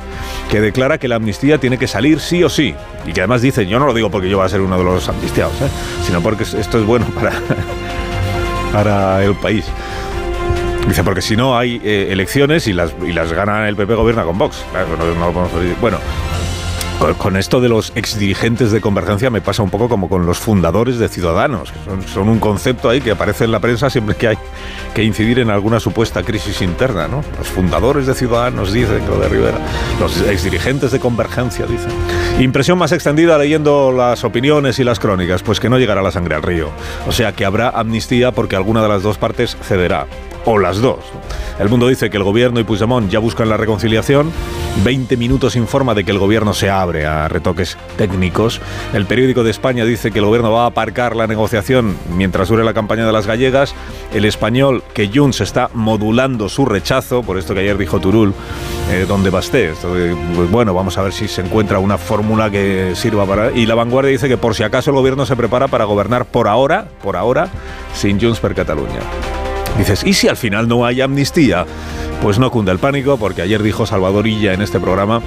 que 0.51 0.61
declara 0.61 0.99
que 0.99 1.09
la 1.09 1.17
amnistía 1.17 1.59
tiene 1.59 1.79
que 1.79 1.87
salir 1.87 2.21
sí 2.21 2.43
o 2.45 2.49
sí. 2.49 2.75
Y 3.07 3.13
que 3.13 3.21
además 3.21 3.41
dice, 3.43 3.67
yo 3.67 3.79
no 3.79 3.87
lo 3.87 3.95
digo 3.95 4.11
porque 4.11 4.29
yo 4.29 4.37
voy 4.37 4.47
a 4.47 4.49
ser 4.49 4.61
uno 4.61 4.77
de 4.77 4.85
los 4.85 5.09
amnistiados, 5.09 5.55
¿eh? 5.63 5.69
sino 6.05 6.21
porque 6.21 6.43
esto 6.43 6.79
es 6.79 6.85
bueno 6.85 7.07
para, 7.15 7.33
para 8.73 9.25
el 9.25 9.35
país. 9.37 9.65
Dice, 10.89 11.05
porque 11.05 11.23
si 11.23 11.37
no 11.37 11.57
hay 11.57 11.81
eh, 11.85 12.09
elecciones 12.11 12.67
y 12.67 12.73
las, 12.73 12.93
y 13.07 13.13
las 13.13 13.33
gana 13.33 13.69
el 13.69 13.77
PP 13.77 13.95
gobierna 13.95 14.25
con 14.25 14.39
Vox. 14.39 14.65
No, 14.99 15.27
lo 15.27 15.33
podemos 15.33 15.55
decir. 15.55 15.77
Bueno, 15.81 15.99
con- 17.17 17.37
esto 17.37 17.61
de 17.61 17.69
los 17.69 17.93
exdirigentes 17.95 18.73
de 18.73 18.81
Convergencia 18.81 19.31
me 19.31 19.41
pasa 19.41 19.63
un 19.63 19.71
poco 19.71 19.89
como 19.89 20.09
con 20.09 20.27
los 20.27 20.39
fundadores 20.39 20.99
de 20.99 21.09
Ciudadanos, 21.09 21.71
que 21.71 21.79
son, 21.85 22.03
son 22.03 22.29
un 22.29 22.41
concepto 22.41 22.89
ahí 22.91 23.01
que 23.01 23.13
aparece 23.13 23.45
en 23.45 23.53
la 23.53 23.61
prensa 23.61 23.89
siempre 23.89 24.17
que 24.17 24.29
hay 24.29 24.39
que 24.93 25.05
incidir 25.05 25.39
en 25.39 25.51
alguna 25.51 25.79
supuesta 25.79 26.25
crisis 26.25 26.61
interna, 26.61 27.07
¿no? 27.07 27.23
Los 27.39 27.47
fundadores 27.47 28.07
de 28.09 28.15
Ciudadanos 28.15 28.73
dicen 28.73 29.07
lo 29.09 29.21
de 29.21 29.29
Rivera, 29.29 29.59
los 30.01 30.21
exdirigentes 30.23 30.91
de 30.91 30.99
Convergencia 30.99 31.67
dicen. 31.67 31.93
Impresión 32.41 32.79
más 32.79 32.91
extendida 32.91 33.39
leyendo 33.39 33.93
las 33.93 34.25
opiniones 34.25 34.81
y 34.81 34.85
las 34.85 34.99
crónicas, 34.99 35.45
pues 35.45 35.61
que 35.61 35.69
no 35.71 35.79
llegará 35.79 36.03
la 36.03 36.11
sangre 36.11 36.35
al 36.35 36.43
río. 36.43 36.69
O 37.07 37.13
sea 37.13 37.33
que 37.33 37.45
habrá 37.45 37.69
amnistía 37.71 38.33
porque 38.33 38.57
alguna 38.57 38.83
de 38.83 38.89
las 38.89 39.03
dos 39.05 39.19
partes 39.19 39.57
cederá. 39.63 40.07
O 40.45 40.59
las 40.59 40.81
dos. 40.81 41.01
El 41.59 41.69
mundo 41.69 41.89
dice 41.89 42.09
que 42.09 42.17
el 42.17 42.23
gobierno 42.23 42.59
y 42.59 42.65
Puigdemont 42.65 43.11
ya 43.11 43.19
buscan 43.19 43.51
la 43.51 43.59
reconciliación. 43.59 44.33
20 44.83 45.19
minutos 45.19 45.57
informa 45.57 45.95
de 45.95 46.05
que 46.05 46.11
el 46.11 46.19
gobierno 46.19 46.55
se 46.55 46.71
abre 46.71 47.05
a 47.05 47.29
retoques 47.29 47.77
técnicos. 47.99 48.63
El 48.95 49.05
periódico 49.05 49.45
de 49.45 49.51
España 49.51 49.85
dice 49.85 50.11
que 50.11 50.21
el 50.21 50.25
gobierno 50.25 50.53
va 50.53 50.65
a 50.65 50.69
aparcar 50.69 51.15
la 51.17 51.27
negociación 51.27 51.97
mientras 52.17 52.49
dure 52.49 52.65
la 52.65 52.73
campaña 52.73 53.05
de 53.05 53.13
las 53.13 53.27
gallegas. 53.27 53.75
El 54.15 54.25
español 54.25 54.83
que 54.95 55.11
Junts 55.13 55.43
está 55.43 55.69
modulando 55.75 56.49
su 56.49 56.65
rechazo, 56.65 57.23
por 57.23 57.37
esto 57.37 57.53
que 57.53 57.61
ayer 57.61 57.77
dijo 57.77 58.01
Turul, 58.01 58.33
eh, 58.91 59.05
donde 59.07 59.29
basté. 59.29 59.71
Esto 59.73 59.95
de, 59.95 60.17
pues, 60.35 60.51
bueno, 60.51 60.73
vamos 60.73 60.97
a 60.97 61.03
ver 61.03 61.13
si 61.13 61.29
se 61.29 61.43
encuentra 61.43 61.79
una 61.79 61.99
fórmula 61.99 62.51
que 62.51 62.93
sirva 62.95 63.27
para... 63.27 63.51
Y 63.53 63.67
la 63.67 63.75
vanguardia 63.75 64.13
dice 64.13 64.29
que 64.29 64.39
por 64.39 64.55
si 64.55 64.63
acaso 64.63 64.91
el 64.91 64.97
gobierno 64.97 65.27
se 65.27 65.37
prepara 65.37 65.69
para 65.69 65.85
gobernar 65.85 66.25
por 66.25 66.49
ahora, 66.49 66.87
por 67.03 67.17
ahora, 67.17 67.49
sin 67.95 68.19
Junts 68.19 68.41
per 68.41 68.55
Cataluña. 68.55 69.01
Dices, 69.79 70.05
¿y 70.05 70.13
si 70.13 70.29
al 70.29 70.37
final 70.37 70.69
no 70.69 70.85
hay 70.85 71.01
amnistía? 71.01 71.65
Pues 72.23 72.39
no 72.39 72.51
cunda 72.51 72.73
el 72.73 72.79
pánico, 72.79 73.17
porque 73.17 73.43
ayer 73.43 73.63
dijo 73.63 73.87
Salvador 73.87 74.27
Illa 74.27 74.53
en 74.53 74.63
este 74.63 74.79
programa 74.79 75.23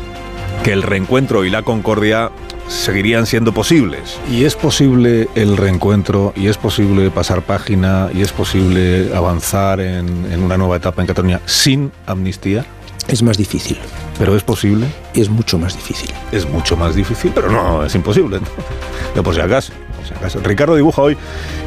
que 0.64 0.74
el 0.74 0.84
reencuentro 0.84 1.44
y 1.44 1.50
la 1.50 1.64
concordia 1.64 2.32
seguirían 2.68 3.26
siendo 3.26 3.54
posibles. 3.54 4.20
Y 4.32 4.46
es 4.46 4.56
posible 4.56 5.28
el 5.36 5.58
reencuentro, 5.58 6.34
y 6.36 6.48
es 6.48 6.58
posible 6.58 7.10
pasar 7.10 7.42
página, 7.42 8.10
y 8.14 8.22
es 8.22 8.32
posible 8.32 9.14
avanzar 9.16 9.80
en, 9.80 10.32
en 10.32 10.44
una 10.44 10.58
nueva 10.58 10.78
etapa 10.78 11.02
en 11.02 11.08
Cataluña 11.08 11.42
sin 11.46 11.92
amnistía. 12.06 12.66
Es 13.08 13.22
más 13.22 13.38
difícil. 13.38 13.78
Pero 14.18 14.36
es 14.36 14.44
posible. 14.44 14.88
Es 15.14 15.30
mucho 15.30 15.58
más 15.58 15.76
difícil. 15.76 16.12
Es 16.32 16.48
mucho 16.48 16.78
más 16.78 16.96
difícil, 16.96 17.32
pero 17.36 17.52
no, 17.52 17.84
es 17.84 17.94
imposible. 17.96 18.40
¿no? 18.40 18.46
Pero 19.12 19.24
por 19.24 19.36
si 19.36 19.42
acaso. 19.42 19.74
Ricardo 20.44 20.76
dibuja 20.76 21.02
hoy 21.02 21.18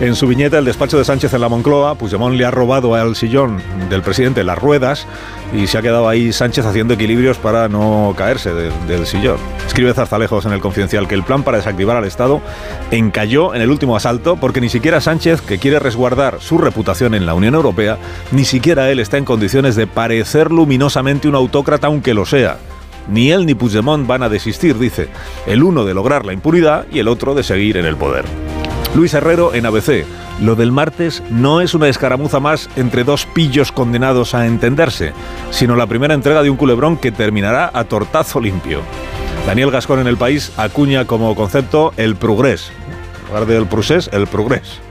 en 0.00 0.14
su 0.14 0.26
viñeta 0.26 0.58
el 0.58 0.64
despacho 0.64 0.98
de 0.98 1.04
Sánchez 1.04 1.32
en 1.34 1.40
la 1.40 1.48
Moncloa. 1.48 1.94
Puigdemont 1.96 2.34
le 2.36 2.44
ha 2.44 2.50
robado 2.50 2.94
al 2.94 3.16
sillón 3.16 3.60
del 3.90 4.02
presidente 4.02 4.44
las 4.44 4.58
ruedas 4.58 5.06
y 5.54 5.66
se 5.66 5.78
ha 5.78 5.82
quedado 5.82 6.08
ahí 6.08 6.32
Sánchez 6.32 6.66
haciendo 6.66 6.94
equilibrios 6.94 7.38
para 7.38 7.68
no 7.68 8.14
caerse 8.16 8.52
de- 8.52 8.70
del 8.88 9.06
sillón. 9.06 9.36
Escribe 9.66 9.94
Zarzalejos 9.94 10.44
en 10.46 10.52
el 10.52 10.60
Confidencial 10.60 11.06
que 11.08 11.14
el 11.14 11.22
plan 11.22 11.42
para 11.42 11.58
desactivar 11.58 11.96
al 11.96 12.04
Estado 12.04 12.40
encalló 12.90 13.54
en 13.54 13.62
el 13.62 13.70
último 13.70 13.96
asalto 13.96 14.36
porque 14.36 14.60
ni 14.60 14.68
siquiera 14.68 15.00
Sánchez, 15.00 15.40
que 15.40 15.58
quiere 15.58 15.78
resguardar 15.78 16.38
su 16.40 16.58
reputación 16.58 17.14
en 17.14 17.26
la 17.26 17.34
Unión 17.34 17.54
Europea, 17.54 17.98
ni 18.32 18.44
siquiera 18.44 18.90
él 18.90 18.98
está 19.00 19.18
en 19.18 19.24
condiciones 19.24 19.76
de 19.76 19.86
parecer 19.86 20.50
luminosamente 20.50 21.28
un 21.28 21.34
autócrata 21.34 21.86
aunque 21.86 22.14
lo 22.14 22.26
sea. 22.26 22.58
Ni 23.08 23.30
él 23.30 23.46
ni 23.46 23.54
Puigdemont 23.54 24.06
van 24.06 24.22
a 24.22 24.28
desistir, 24.28 24.78
dice, 24.78 25.08
el 25.46 25.62
uno 25.62 25.84
de 25.84 25.94
lograr 25.94 26.24
la 26.24 26.32
impunidad 26.32 26.86
y 26.90 26.98
el 26.98 27.08
otro 27.08 27.34
de 27.34 27.42
seguir 27.42 27.76
en 27.76 27.86
el 27.86 27.96
poder. 27.96 28.24
Luis 28.94 29.14
Herrero 29.14 29.54
en 29.54 29.66
ABC. 29.66 30.04
Lo 30.40 30.54
del 30.54 30.72
martes 30.72 31.22
no 31.30 31.60
es 31.60 31.74
una 31.74 31.88
escaramuza 31.88 32.40
más 32.40 32.68
entre 32.76 33.04
dos 33.04 33.26
pillos 33.26 33.72
condenados 33.72 34.34
a 34.34 34.46
entenderse, 34.46 35.12
sino 35.50 35.76
la 35.76 35.86
primera 35.86 36.14
entrega 36.14 36.42
de 36.42 36.50
un 36.50 36.56
culebrón 36.56 36.96
que 36.96 37.12
terminará 37.12 37.70
a 37.72 37.84
tortazo 37.84 38.40
limpio. 38.40 38.80
Daniel 39.46 39.70
Gascón 39.70 40.00
en 40.00 40.06
el 40.06 40.16
país 40.16 40.52
acuña 40.56 41.06
como 41.06 41.34
concepto 41.34 41.92
el 41.96 42.16
progrés. 42.16 42.70
En 43.20 43.28
lugar 43.28 43.46
del 43.46 43.66
el 44.12 44.26
progrés. 44.26 44.85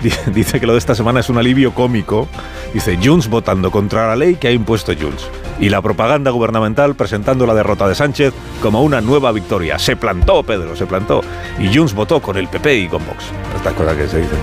Dice- 0.32 0.60
que 0.60 0.66
lo 0.66 0.72
de 0.72 0.78
esta 0.78 0.94
semana 0.94 1.20
es 1.20 1.28
un 1.28 1.38
alivio 1.38 1.72
cómico. 1.74 2.28
Dice 2.72 2.98
Junts 3.02 3.28
votando 3.28 3.70
contra 3.70 4.08
la 4.08 4.16
ley 4.16 4.36
que 4.36 4.48
ha 4.48 4.52
impuesto 4.52 4.92
Junts. 4.98 5.28
Y 5.60 5.70
la 5.70 5.82
propaganda 5.82 6.30
gubernamental 6.30 6.94
presentando 6.94 7.46
la 7.46 7.54
derrota 7.54 7.88
de 7.88 7.94
Sánchez 7.94 8.32
como 8.62 8.82
una 8.82 9.00
nueva 9.00 9.32
victoria. 9.32 9.78
Se 9.78 9.96
plantó, 9.96 10.42
Pedro, 10.42 10.76
se 10.76 10.86
plantó. 10.86 11.22
Y 11.58 11.74
Junts 11.76 11.94
votó 11.94 12.20
con 12.20 12.36
el 12.36 12.48
PP 12.48 12.76
y 12.78 12.88
con 12.88 13.04
Vox. 13.06 13.24
Estas 13.56 13.74
cosas 13.74 13.96
que 13.96 14.08
se 14.08 14.18
dicen. 14.18 14.38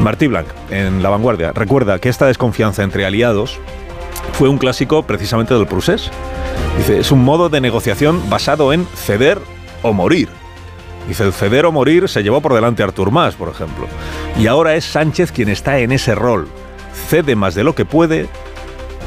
Martí 0.00 0.26
Blanc, 0.28 0.46
en 0.70 1.02
La 1.02 1.10
Vanguardia, 1.10 1.52
recuerda 1.52 1.98
que 1.98 2.08
esta 2.08 2.26
desconfianza 2.26 2.82
entre 2.82 3.04
aliados 3.04 3.58
fue 4.34 4.48
un 4.48 4.58
clásico 4.58 5.02
precisamente 5.02 5.54
del 5.54 5.66
Prusés. 5.66 6.10
Dice, 6.78 7.00
es 7.00 7.10
un 7.10 7.24
modo 7.24 7.48
de 7.48 7.60
negociación 7.60 8.30
basado 8.30 8.72
en 8.72 8.86
ceder 8.94 9.38
o 9.82 9.92
morir. 9.92 10.28
Dice, 11.10 11.24
el 11.24 11.32
ceder 11.32 11.66
o 11.66 11.72
morir 11.72 12.08
se 12.08 12.22
llevó 12.22 12.40
por 12.40 12.54
delante 12.54 12.84
a 12.84 12.86
Artur 12.86 13.10
Mas, 13.10 13.34
por 13.34 13.48
ejemplo. 13.48 13.88
Y 14.38 14.46
ahora 14.46 14.76
es 14.76 14.84
Sánchez 14.84 15.32
quien 15.32 15.48
está 15.48 15.80
en 15.80 15.90
ese 15.90 16.14
rol. 16.14 16.46
Cede 17.08 17.34
más 17.34 17.56
de 17.56 17.64
lo 17.64 17.74
que 17.74 17.84
puede 17.84 18.28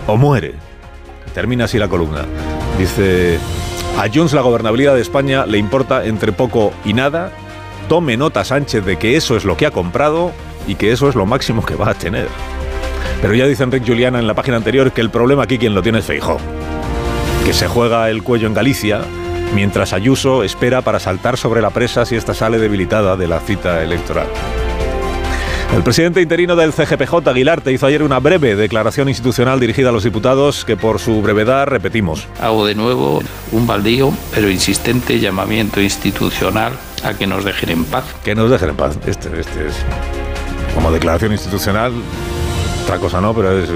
o 0.06 0.18
muere. 0.18 0.56
Termina 1.34 1.64
así 1.64 1.78
la 1.78 1.88
columna. 1.88 2.26
Dice, 2.78 3.40
a 3.98 4.10
Junts 4.14 4.34
la 4.34 4.42
gobernabilidad 4.42 4.96
de 4.96 5.02
España 5.02 5.46
le 5.46 5.58
importa 5.58 6.04
entre 6.04 6.34
poco 6.34 6.74
y 6.84 6.92
nada. 6.92 7.32
Tome 7.88 8.18
nota 8.18 8.44
Sánchez 8.44 8.84
de 8.84 8.98
que 8.98 9.16
eso 9.16 9.38
es 9.38 9.46
lo 9.46 9.56
que 9.56 9.66
ha 9.66 9.72
comprado 9.72 10.34
y 10.68 10.76
que 10.76 10.92
eso 10.92 11.08
es 11.08 11.16
lo 11.16 11.26
máximo 11.26 11.66
que 11.66 11.76
va 11.76 11.92
a 11.92 11.94
tener. 11.94 12.28
Pero 13.22 13.34
ya 13.34 13.48
dice 13.48 13.64
Enrique 13.64 13.88
Juliana 13.88 14.20
en 14.20 14.28
la 14.28 14.34
página 14.34 14.58
anterior 14.58 14.92
que 14.92 15.00
el 15.00 15.10
problema 15.10 15.44
aquí 15.44 15.58
quien 15.58 15.74
lo 15.74 15.82
tiene 15.82 16.00
es 16.00 16.06
Feijó, 16.06 16.38
que 17.46 17.54
se 17.54 17.70
juega 17.70 18.10
el 18.10 18.24
cuello 18.24 18.48
en 18.48 18.54
Galicia, 18.54 19.04
mientras 19.54 19.94
Ayuso 19.94 20.44
espera 20.44 20.82
para 20.82 21.00
saltar 21.00 21.38
sobre 21.38 21.62
la 21.62 21.70
presa 21.70 22.06
si 22.06 22.16
esta 22.16 22.34
sale 22.34 22.60
debilitada 22.60 23.16
de 23.16 23.28
la 23.28 23.40
cita 23.40 23.84
electoral. 23.84 24.28
El 25.76 25.82
presidente 25.82 26.22
interino 26.22 26.56
del 26.56 26.72
CGPJ, 26.72 27.28
Aguilarte, 27.28 27.72
hizo 27.72 27.88
ayer 27.88 28.04
una 28.04 28.20
breve 28.20 28.56
declaración 28.56 29.10
institucional 29.10 29.60
dirigida 29.60 29.90
a 29.90 29.92
los 29.92 30.04
diputados 30.04 30.66
que 30.66 30.78
por 30.78 31.00
su 31.00 31.22
brevedad 31.24 31.66
repetimos. 31.66 32.28
Hago 32.40 32.68
de 32.68 32.76
nuevo 32.76 33.24
un 33.52 33.66
baldío, 33.66 34.14
pero 34.36 34.52
insistente 34.52 35.20
llamamiento 35.20 35.82
institucional 35.82 36.74
a 37.04 37.16
que 37.16 37.26
nos 37.26 37.44
dejen 37.44 37.70
en 37.72 37.86
paz. 37.86 38.06
Que 38.24 38.36
nos 38.36 38.52
dejen 38.52 38.70
en 38.70 38.76
paz. 38.76 39.00
Este, 39.08 39.30
este 39.40 39.68
es 39.68 39.76
como 40.76 40.92
declaración 40.92 41.32
institucional, 41.32 41.92
otra 42.84 43.00
cosa 43.00 43.20
no, 43.20 43.34
pero 43.34 43.58
es, 43.58 43.70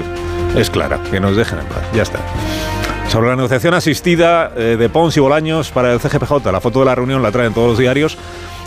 es 0.56 0.70
clara. 0.70 1.02
Que 1.10 1.18
nos 1.18 1.36
dejen 1.36 1.58
en 1.58 1.66
paz. 1.66 1.82
Ya 1.94 2.02
está. 2.02 2.20
Sobre 3.08 3.28
la 3.30 3.36
negociación 3.36 3.72
asistida 3.74 4.52
eh, 4.54 4.76
de 4.78 4.88
Pons 4.90 5.16
y 5.16 5.20
Bolaños 5.20 5.70
para 5.70 5.92
el 5.92 5.98
CGPJ, 6.00 6.44
la 6.52 6.60
foto 6.60 6.80
de 6.80 6.84
la 6.86 6.94
reunión 6.94 7.22
la 7.22 7.32
traen 7.32 7.54
todos 7.54 7.70
los 7.70 7.78
diarios. 7.78 8.18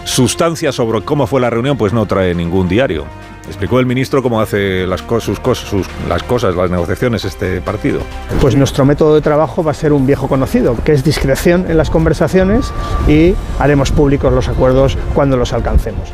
Sustancia 0.04 0.72
sobre 0.72 1.02
cómo 1.02 1.28
fue 1.28 1.40
la 1.40 1.52
reunión, 1.52 1.78
pues 1.78 1.94
no 1.94 2.08
trae 2.08 2.34
ningún 2.34 2.68
diario. 2.68 3.06
Explicó 3.46 3.80
el 3.80 3.86
ministro 3.86 4.24
cómo 4.24 4.42
hace 4.42 4.88
las, 4.88 5.06
cos- 5.06 5.22
sus 5.22 5.40
cos- 5.40 5.60
sus- 5.64 5.86
las 6.10 6.24
cosas, 6.24 6.56
las 6.56 6.72
negociaciones 6.72 7.24
este 7.24 7.62
partido. 7.62 8.00
Pues 8.40 8.56
nuestro 8.56 8.84
método 8.84 9.14
de 9.14 9.22
trabajo 9.22 9.64
va 9.64 9.72
a 9.72 9.76
ser 9.76 9.94
un 9.94 10.08
viejo 10.08 10.28
conocido, 10.28 10.76
que 10.84 10.94
es 10.94 11.04
discreción 11.04 11.68
en 11.70 11.78
las 11.78 11.92
conversaciones 11.92 12.74
y 13.08 13.36
haremos 13.60 13.92
públicos 13.92 14.34
los 14.34 14.48
acuerdos 14.48 14.98
cuando 15.14 15.38
los 15.38 15.54
alcancemos. 15.54 16.12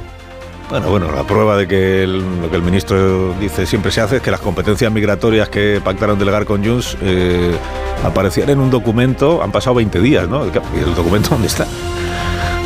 Bueno, 0.70 0.90
bueno, 0.90 1.12
la 1.14 1.24
prueba 1.24 1.56
de 1.56 1.66
que 1.66 2.04
el- 2.04 2.42
lo 2.42 2.50
que 2.50 2.58
el 2.58 2.62
ministro 2.62 3.34
dice 3.40 3.66
siempre 3.66 3.90
se 3.90 4.02
hace 4.02 4.18
es 4.18 4.22
que 4.22 4.32
las 4.32 4.42
competencias 4.42 4.92
migratorias 4.92 5.48
que 5.48 5.80
pactaron 5.84 6.20
delegar 6.20 6.44
con 6.44 6.64
Junts 6.66 6.98
eh, 7.02 7.56
aparecían 8.04 8.50
en 8.50 8.60
un 8.60 8.70
documento, 8.70 9.42
han 9.42 9.52
pasado 9.54 9.76
20 9.76 10.02
días, 10.02 10.28
¿no? 10.28 10.46
¿Y 10.46 10.50
el 10.84 10.94
documento 10.94 11.30
dónde 11.30 11.48
está? 11.48 11.66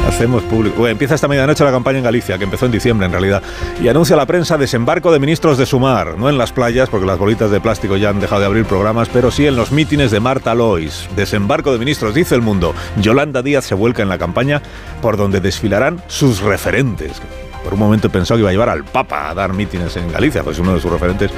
Hacemos 0.08 0.42
público. 0.44 0.78
Bueno, 0.80 0.94
empieza 0.94 1.14
esta 1.14 1.28
medianoche 1.28 1.64
la 1.64 1.70
campaña 1.72 2.00
en 2.00 2.04
Galicia, 2.04 2.40
que 2.40 2.44
empezó 2.46 2.66
en 2.66 2.72
diciembre 2.72 3.06
en 3.06 3.12
realidad, 3.12 3.44
y 3.80 3.88
anuncia 3.88 4.16
la 4.16 4.26
prensa 4.26 4.58
desembarco 4.58 5.12
de 5.12 5.20
ministros 5.20 5.60
de 5.60 5.68
Sumar, 5.68 6.18
no 6.18 6.28
en 6.28 6.40
las 6.40 6.52
playas, 6.52 6.90
porque 6.90 7.06
las 7.06 7.20
bolitas 7.20 7.52
de 7.52 7.62
plástico 7.62 7.98
ya 7.98 8.10
han 8.10 8.20
dejado 8.20 8.42
de 8.42 8.48
abrir 8.48 8.66
programas, 8.66 9.10
pero 9.10 9.30
sí 9.30 9.46
en 9.46 9.56
los 9.56 9.72
mítines 9.72 10.10
de 10.10 10.20
Marta 10.20 10.56
Lois. 10.56 11.08
Desembarco 11.16 11.72
de 11.72 11.78
ministros, 11.78 12.16
dice 12.16 12.34
el 12.34 12.42
mundo. 12.42 12.74
Yolanda 13.00 13.44
Díaz 13.44 13.64
se 13.66 13.76
vuelca 13.76 14.02
en 14.02 14.10
la 14.10 14.18
campaña 14.18 14.64
por 15.04 15.18
donde 15.18 15.40
desfilarán 15.40 16.02
sus 16.08 16.42
referentes. 16.42 17.22
Por 17.64 17.74
un 17.74 17.80
momento 17.80 18.10
pensó 18.10 18.36
que 18.36 18.42
iba 18.42 18.50
a 18.50 18.54
llevar 18.54 18.70
al 18.70 18.84
Papa 18.84 19.30
a 19.30 19.34
dar 19.34 19.54
mítines 19.54 19.96
en 19.98 20.12
Galicia, 20.12 20.44
pues 20.44 20.60
uno 20.60 20.74
de 20.74 20.80
sus 20.80 20.92
referentes 20.92 21.32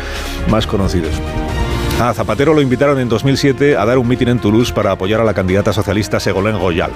más 0.49 0.65
conocidos. 0.65 1.11
A 2.01 2.13
Zapatero 2.13 2.53
lo 2.53 2.61
invitaron 2.61 2.99
en 2.99 3.07
2007 3.07 3.77
a 3.77 3.85
dar 3.85 3.97
un 3.97 4.07
mitin 4.07 4.29
en 4.29 4.39
Toulouse 4.39 4.73
para 4.73 4.91
apoyar 4.91 5.21
a 5.21 5.23
la 5.23 5.33
candidata 5.33 5.73
socialista 5.73 6.19
Segolén 6.19 6.57
Goyal. 6.57 6.91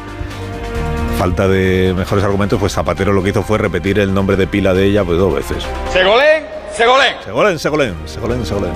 Falta 1.17 1.47
de 1.47 1.93
mejores 1.95 2.23
argumentos, 2.23 2.59
pues 2.59 2.73
Zapatero 2.73 3.13
lo 3.13 3.23
que 3.23 3.29
hizo 3.29 3.43
fue 3.43 3.57
repetir 3.57 3.99
el 3.99 4.13
nombre 4.13 4.35
de 4.37 4.47
pila 4.47 4.73
de 4.73 4.85
ella 4.85 5.03
pues 5.03 5.17
dos 5.17 5.33
veces. 5.33 5.65
Segolén, 5.91 6.43
Segolén. 6.73 7.15
Segolén, 7.23 7.59
Segolén, 7.59 7.95
Segolén, 8.05 8.45
Segolén. 8.45 8.73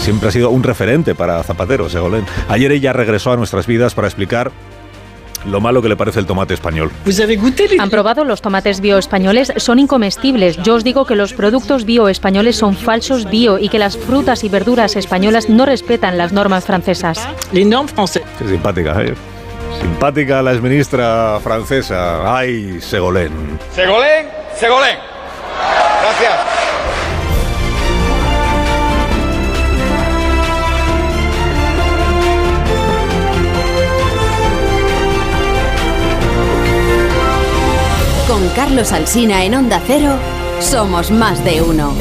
Siempre 0.00 0.28
ha 0.28 0.32
sido 0.32 0.50
un 0.50 0.62
referente 0.62 1.14
para 1.14 1.42
Zapatero, 1.42 1.88
Segolén. 1.88 2.24
Ayer 2.48 2.70
ella 2.72 2.92
regresó 2.92 3.32
a 3.32 3.36
nuestras 3.36 3.66
vidas 3.66 3.94
para 3.94 4.06
explicar 4.06 4.52
lo 5.46 5.60
malo 5.60 5.82
que 5.82 5.88
le 5.88 5.96
parece 5.96 6.20
el 6.20 6.26
tomate 6.26 6.54
español. 6.54 6.90
¿Han 7.78 7.90
probado 7.90 8.24
los 8.24 8.42
tomates 8.42 8.80
bio 8.80 8.98
españoles? 8.98 9.52
Son 9.56 9.78
incomestibles. 9.78 10.56
Yo 10.62 10.74
os 10.74 10.84
digo 10.84 11.04
que 11.06 11.14
los 11.14 11.32
productos 11.32 11.84
bio 11.84 12.08
españoles 12.08 12.56
son 12.56 12.74
falsos 12.74 13.28
bio 13.30 13.58
y 13.58 13.68
que 13.68 13.78
las 13.78 13.96
frutas 13.96 14.44
y 14.44 14.48
verduras 14.48 14.96
españolas 14.96 15.48
no 15.48 15.66
respetan 15.66 16.18
las 16.18 16.32
normas 16.32 16.64
francesas. 16.64 17.28
Qué 18.38 18.48
simpática, 18.48 19.02
¿eh? 19.02 19.14
Simpática 19.80 20.42
la 20.42 20.52
exministra 20.52 21.38
francesa. 21.42 22.36
Ay, 22.36 22.80
Segolén. 22.80 23.32
Segolén, 23.74 24.26
Segolén. 24.56 25.17
Carlos 38.54 38.92
Alsina 38.92 39.44
en 39.44 39.54
Onda 39.54 39.80
Cero, 39.86 40.14
somos 40.60 41.10
más 41.10 41.44
de 41.44 41.62
uno. 41.62 41.92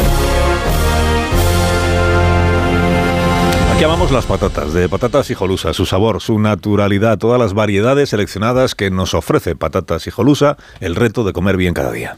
Aquí 3.73 3.83
amamos 3.83 4.11
las 4.11 4.25
patatas, 4.25 4.73
de 4.73 4.89
patatas 4.89 5.29
hijolusa, 5.29 5.73
su 5.73 5.85
sabor, 5.85 6.21
su 6.21 6.39
naturalidad, 6.39 7.17
todas 7.17 7.39
las 7.39 7.53
variedades 7.53 8.09
seleccionadas 8.09 8.73
que 8.73 8.89
nos 8.89 9.13
ofrece 9.13 9.55
patatas 9.55 10.07
hijolusa, 10.07 10.57
el 10.79 10.95
reto 10.95 11.23
de 11.23 11.33
comer 11.33 11.57
bien 11.57 11.73
cada 11.73 11.91
día. 11.91 12.17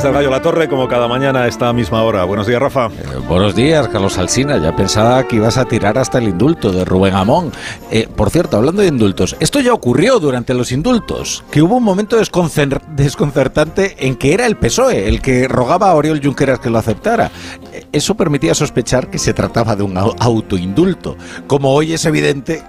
Está 0.00 0.08
el 0.08 0.14
Gallo 0.14 0.30
La 0.30 0.40
Torre, 0.40 0.66
como 0.66 0.88
cada 0.88 1.08
mañana 1.08 1.42
a 1.42 1.46
esta 1.48 1.70
misma 1.74 2.02
hora. 2.04 2.24
Buenos 2.24 2.46
días, 2.46 2.58
Rafa. 2.58 2.88
Buenos 3.28 3.54
días, 3.54 3.86
Carlos 3.88 4.16
Alsina. 4.16 4.56
Ya 4.56 4.74
pensaba 4.74 5.22
que 5.28 5.36
ibas 5.36 5.58
a 5.58 5.66
tirar 5.66 5.98
hasta 5.98 6.16
el 6.16 6.28
indulto 6.28 6.72
de 6.72 6.86
Rubén 6.86 7.12
Amón. 7.14 7.52
Eh, 7.90 8.08
por 8.16 8.30
cierto, 8.30 8.56
hablando 8.56 8.80
de 8.80 8.88
indultos, 8.88 9.36
esto 9.40 9.60
ya 9.60 9.74
ocurrió 9.74 10.18
durante 10.18 10.54
los 10.54 10.72
indultos, 10.72 11.44
que 11.50 11.60
hubo 11.60 11.76
un 11.76 11.84
momento 11.84 12.16
desconcer- 12.18 12.80
desconcertante 12.96 13.94
en 14.06 14.16
que 14.16 14.32
era 14.32 14.46
el 14.46 14.56
PSOE 14.56 15.06
el 15.06 15.20
que 15.20 15.46
rogaba 15.48 15.90
a 15.90 15.94
Oriol 15.94 16.22
Junqueras 16.24 16.60
que 16.60 16.70
lo 16.70 16.78
aceptara. 16.78 17.30
Eh, 17.70 17.84
Eso 17.92 18.14
permitía 18.14 18.54
sospechar 18.54 19.10
que 19.10 19.18
se 19.18 19.34
trataba 19.34 19.76
de 19.76 19.82
un 19.82 19.96
au- 19.96 20.14
autoindulto. 20.18 21.16
Como 21.46 21.74
hoy 21.74 21.92
es 21.92 22.06
evidente 22.06 22.62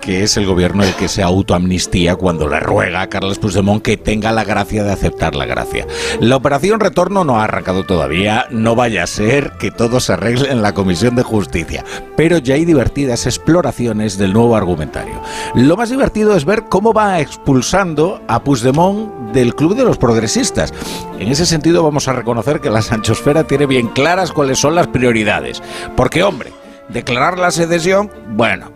que 0.00 0.22
es 0.22 0.36
el 0.36 0.46
gobierno 0.46 0.84
el 0.84 0.94
que 0.94 1.08
se 1.08 1.22
autoamnistía 1.22 2.16
cuando 2.16 2.48
le 2.48 2.60
ruega 2.60 3.02
a 3.02 3.08
Carles 3.08 3.38
Puigdemont 3.38 3.82
que 3.82 3.96
tenga 3.96 4.32
la 4.32 4.44
gracia 4.44 4.84
de 4.84 4.92
aceptar 4.92 5.34
la 5.34 5.46
gracia. 5.46 5.86
La 6.20 6.36
operación 6.36 6.80
retorno 6.80 7.24
no 7.24 7.40
ha 7.40 7.44
arrancado 7.44 7.84
todavía, 7.84 8.46
no 8.50 8.74
vaya 8.74 9.02
a 9.02 9.06
ser 9.06 9.52
que 9.58 9.70
todo 9.70 10.00
se 10.00 10.12
arregle 10.12 10.50
en 10.50 10.62
la 10.62 10.74
Comisión 10.74 11.16
de 11.16 11.22
Justicia, 11.22 11.84
pero 12.16 12.38
ya 12.38 12.54
hay 12.54 12.64
divertidas 12.64 13.26
exploraciones 13.26 14.18
del 14.18 14.32
nuevo 14.32 14.56
argumentario. 14.56 15.20
Lo 15.54 15.76
más 15.76 15.90
divertido 15.90 16.36
es 16.36 16.44
ver 16.44 16.64
cómo 16.68 16.92
va 16.92 17.20
expulsando 17.20 18.20
a 18.28 18.42
Puigdemont 18.42 19.32
del 19.32 19.54
Club 19.54 19.76
de 19.76 19.84
los 19.84 19.98
Progresistas. 19.98 20.72
En 21.18 21.28
ese 21.28 21.46
sentido 21.46 21.82
vamos 21.82 22.08
a 22.08 22.12
reconocer 22.12 22.60
que 22.60 22.70
la 22.70 22.82
Sanchosfera 22.82 23.44
tiene 23.44 23.66
bien 23.66 23.88
claras 23.88 24.32
cuáles 24.32 24.58
son 24.58 24.74
las 24.74 24.86
prioridades, 24.86 25.62
porque 25.96 26.22
hombre, 26.22 26.52
declarar 26.88 27.38
la 27.38 27.50
secesión, 27.50 28.10
bueno, 28.28 28.70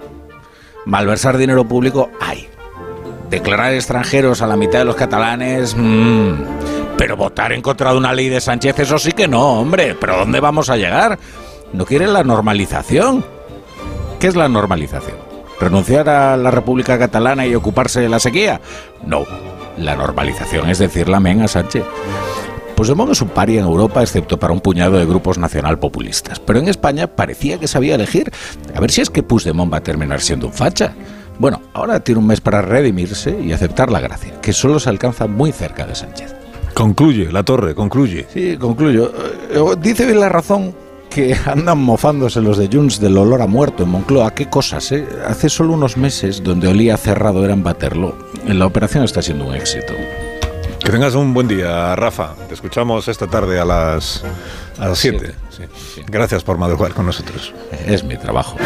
Malversar 0.87 1.37
dinero 1.37 1.65
público, 1.65 2.11
hay. 2.21 2.49
Declarar 3.29 3.75
extranjeros 3.75 4.43
a 4.43 4.47
la 4.47 4.57
mitad 4.57 4.81
de 4.81 4.85
los 4.85 4.97
catalanes, 4.97 5.75
mmm. 5.77 6.35
Pero 6.97 7.17
votar 7.17 7.53
en 7.53 7.63
contra 7.63 7.93
de 7.93 7.99
una 7.99 8.13
ley 8.13 8.29
de 8.29 8.41
Sánchez, 8.41 8.79
eso 8.81 8.99
sí 8.99 9.13
que 9.13 9.29
no, 9.29 9.61
hombre. 9.61 9.95
¿Pero 9.99 10.19
dónde 10.19 10.41
vamos 10.41 10.69
a 10.69 10.77
llegar? 10.77 11.19
¿No 11.73 11.87
quieren 11.87 12.13
la 12.13 12.25
normalización? 12.25 13.25
¿Qué 14.19 14.27
es 14.27 14.37
la 14.37 14.49
normalización? 14.49 15.17
¿Renunciar 15.61 16.09
a 16.09 16.37
la 16.37 16.51
República 16.51 16.99
Catalana 16.99 17.47
y 17.47 17.55
ocuparse 17.55 18.01
de 18.01 18.09
la 18.09 18.19
sequía? 18.19 18.61
No. 19.05 19.25
La 19.79 19.95
normalización 19.95 20.69
es 20.69 20.79
decir 20.79 21.13
amén 21.15 21.43
a 21.43 21.49
Sánchez. 21.49 21.85
Puigdemont 22.81 23.13
es 23.13 23.21
un 23.21 23.29
pari 23.29 23.59
en 23.59 23.67
Europa, 23.67 24.01
excepto 24.01 24.39
para 24.39 24.55
un 24.55 24.61
puñado 24.61 24.97
de 24.97 25.05
grupos 25.05 25.37
nacional 25.37 25.79
populistas. 25.79 26.41
Pero 26.41 26.61
en 26.61 26.69
España 26.69 27.09
parecía 27.09 27.61
que 27.61 27.69
sabía 27.69 27.95
elegir. 27.95 28.33
A 28.75 28.81
ver 28.81 28.91
si 28.91 29.03
es 29.03 29.11
que 29.11 29.23
Puigdemont 29.23 29.71
va 29.71 29.77
a 29.77 29.83
terminar 29.83 30.23
siendo 30.23 30.47
un 30.47 30.55
facha. 30.55 30.95
Bueno, 31.39 31.61
ahora 31.75 32.01
tiene 32.01 32.21
un 32.21 32.27
mes 32.27 32.41
para 32.41 32.63
redimirse 32.63 33.39
y 33.39 33.53
aceptar 33.53 33.91
la 33.91 34.01
gracia, 34.01 34.41
que 34.41 34.55
solo 34.55 34.81
se 34.81 34.89
alcanza 34.89 35.27
muy 35.27 35.53
cerca 35.53 35.85
de 35.85 35.95
Sánchez. 35.95 36.35
Concluye, 36.73 37.31
La 37.31 37.43
Torre, 37.43 37.75
concluye. 37.75 38.27
Sí, 38.33 38.57
concluyo. 38.57 39.13
Eh, 39.51 39.61
Dice 39.83 40.07
bien 40.07 40.21
la 40.21 40.31
razón 40.31 40.75
que 41.11 41.37
andan 41.45 41.77
mofándose 41.77 42.41
los 42.41 42.57
de 42.57 42.71
Junts 42.73 42.99
del 42.99 43.19
olor 43.19 43.43
a 43.43 43.47
muerto 43.47 43.83
en 43.83 43.91
Moncloa. 43.91 44.35
¿Qué 44.35 44.49
cosas, 44.49 44.91
eh? 44.93 45.07
Hace 45.29 45.51
solo 45.51 45.75
unos 45.75 45.99
meses, 45.99 46.43
donde 46.43 46.69
olía 46.69 46.97
cerrado 46.97 47.45
era 47.45 47.53
en 47.53 47.63
Baterlo. 47.63 48.17
La 48.47 48.65
operación 48.65 49.05
está 49.05 49.21
siendo 49.21 49.45
un 49.49 49.55
éxito. 49.55 49.93
Que 50.91 50.97
tengas 50.97 51.15
un 51.15 51.33
buen 51.33 51.47
día, 51.47 51.95
Rafa. 51.95 52.35
Te 52.49 52.55
escuchamos 52.55 53.07
esta 53.07 53.29
tarde 53.29 53.61
a 53.61 53.65
las 53.65 54.25
a 54.77 54.89
las 54.89 54.99
7. 54.99 55.37
Gracias 56.09 56.43
por 56.43 56.59
madrugar 56.59 56.95
con 56.95 57.07
nosotros. 57.07 57.55
Es 57.87 58.03
mi 58.03 58.17
trabajo. 58.17 58.57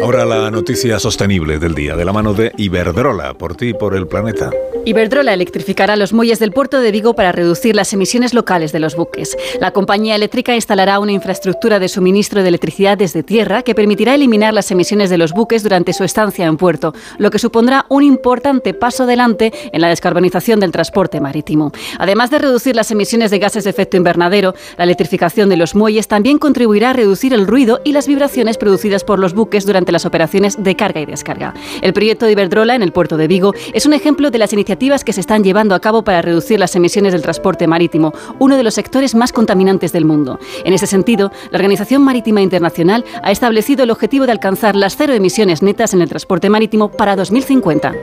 Ahora 0.00 0.24
la 0.24 0.48
noticia 0.52 1.00
sostenible 1.00 1.58
del 1.58 1.74
día, 1.74 1.96
de 1.96 2.04
la 2.04 2.12
mano 2.12 2.34
de 2.34 2.52
Iberdrola, 2.56 3.34
por 3.34 3.56
ti 3.56 3.70
y 3.70 3.74
por 3.74 3.96
el 3.96 4.06
planeta. 4.06 4.52
Iberdrola 4.86 5.34
electrificará 5.34 5.96
los 5.96 6.12
muelles 6.12 6.38
del 6.38 6.52
puerto 6.52 6.78
de 6.78 6.92
Vigo 6.92 7.14
para 7.14 7.32
reducir 7.32 7.74
las 7.74 7.92
emisiones 7.92 8.34
locales 8.34 8.70
de 8.70 8.78
los 8.78 8.94
buques. 8.94 9.36
La 9.58 9.72
compañía 9.72 10.14
eléctrica 10.14 10.54
instalará 10.54 11.00
una 11.00 11.10
infraestructura 11.10 11.80
de 11.80 11.88
suministro 11.88 12.44
de 12.44 12.50
electricidad 12.50 12.96
desde 12.96 13.24
tierra 13.24 13.62
que 13.62 13.74
permitirá 13.74 14.14
eliminar 14.14 14.54
las 14.54 14.70
emisiones 14.70 15.10
de 15.10 15.18
los 15.18 15.32
buques 15.32 15.64
durante 15.64 15.92
su 15.92 16.04
estancia 16.04 16.46
en 16.46 16.56
puerto, 16.56 16.94
lo 17.18 17.32
que 17.32 17.40
supondrá 17.40 17.84
un 17.88 18.04
importante 18.04 18.74
paso 18.74 19.02
adelante 19.02 19.52
en 19.72 19.80
la 19.80 19.88
descarbonización 19.88 20.60
del 20.60 20.70
transporte 20.70 21.20
marítimo. 21.20 21.72
Además 21.98 22.30
de 22.30 22.38
reducir 22.38 22.76
las 22.76 22.92
emisiones 22.92 23.32
de 23.32 23.40
gases 23.40 23.64
de 23.64 23.70
efecto 23.70 23.96
invernadero, 23.96 24.54
la 24.78 24.84
electrificación 24.84 25.48
de 25.48 25.56
los 25.56 25.74
muelles 25.74 26.06
también 26.06 26.38
contribuirá 26.38 26.90
a 26.90 26.92
reducir 26.92 27.34
el 27.34 27.48
ruido 27.48 27.80
y 27.82 27.90
las 27.90 28.06
vibraciones 28.06 28.56
producidas 28.56 29.02
por 29.02 29.18
los 29.18 29.34
buques 29.34 29.66
durante 29.66 29.90
las 29.90 30.06
operaciones 30.06 30.62
de 30.62 30.76
carga 30.76 31.00
y 31.00 31.06
descarga. 31.06 31.54
El 31.82 31.92
proyecto 31.92 32.24
de 32.24 32.32
Iberdrola 32.32 32.76
en 32.76 32.82
el 32.82 32.92
puerto 32.92 33.16
de 33.16 33.26
Vigo 33.26 33.52
es 33.72 33.84
un 33.84 33.92
ejemplo 33.92 34.30
de 34.30 34.38
las 34.38 34.52
iniciativas 34.52 34.75
que 34.76 35.12
se 35.12 35.20
están 35.20 35.42
llevando 35.42 35.74
a 35.74 35.80
cabo 35.80 36.02
para 36.02 36.22
reducir 36.22 36.60
las 36.60 36.76
emisiones 36.76 37.12
del 37.12 37.22
transporte 37.22 37.66
marítimo, 37.66 38.12
uno 38.38 38.56
de 38.56 38.62
los 38.62 38.74
sectores 38.74 39.14
más 39.14 39.32
contaminantes 39.32 39.92
del 39.92 40.04
mundo. 40.04 40.38
En 40.64 40.74
ese 40.74 40.86
sentido, 40.86 41.32
la 41.50 41.56
Organización 41.56 42.02
Marítima 42.02 42.42
Internacional 42.42 43.04
ha 43.22 43.30
establecido 43.30 43.84
el 43.84 43.90
objetivo 43.90 44.26
de 44.26 44.32
alcanzar 44.32 44.76
las 44.76 44.96
cero 44.96 45.14
emisiones 45.14 45.62
netas 45.62 45.94
en 45.94 46.02
el 46.02 46.08
transporte 46.08 46.50
marítimo 46.50 46.90
para 46.90 47.16
2050. 47.16 47.94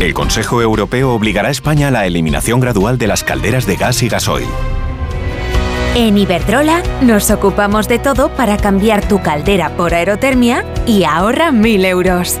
El 0.00 0.14
Consejo 0.14 0.62
Europeo 0.62 1.12
obligará 1.12 1.48
a 1.48 1.52
España 1.52 1.88
a 1.88 1.90
la 1.90 2.06
eliminación 2.06 2.60
gradual 2.60 2.96
de 2.98 3.06
las 3.06 3.22
calderas 3.22 3.66
de 3.66 3.76
gas 3.76 4.02
y 4.02 4.08
gasoil. 4.08 4.48
En 5.94 6.16
Iberdrola 6.16 6.82
nos 7.02 7.30
ocupamos 7.30 7.86
de 7.88 7.98
todo 7.98 8.30
para 8.30 8.56
cambiar 8.56 9.06
tu 9.06 9.20
caldera 9.20 9.76
por 9.76 9.92
aerotermia 9.92 10.64
y 10.86 11.04
ahorra 11.04 11.52
mil 11.52 11.84
euros. 11.84 12.40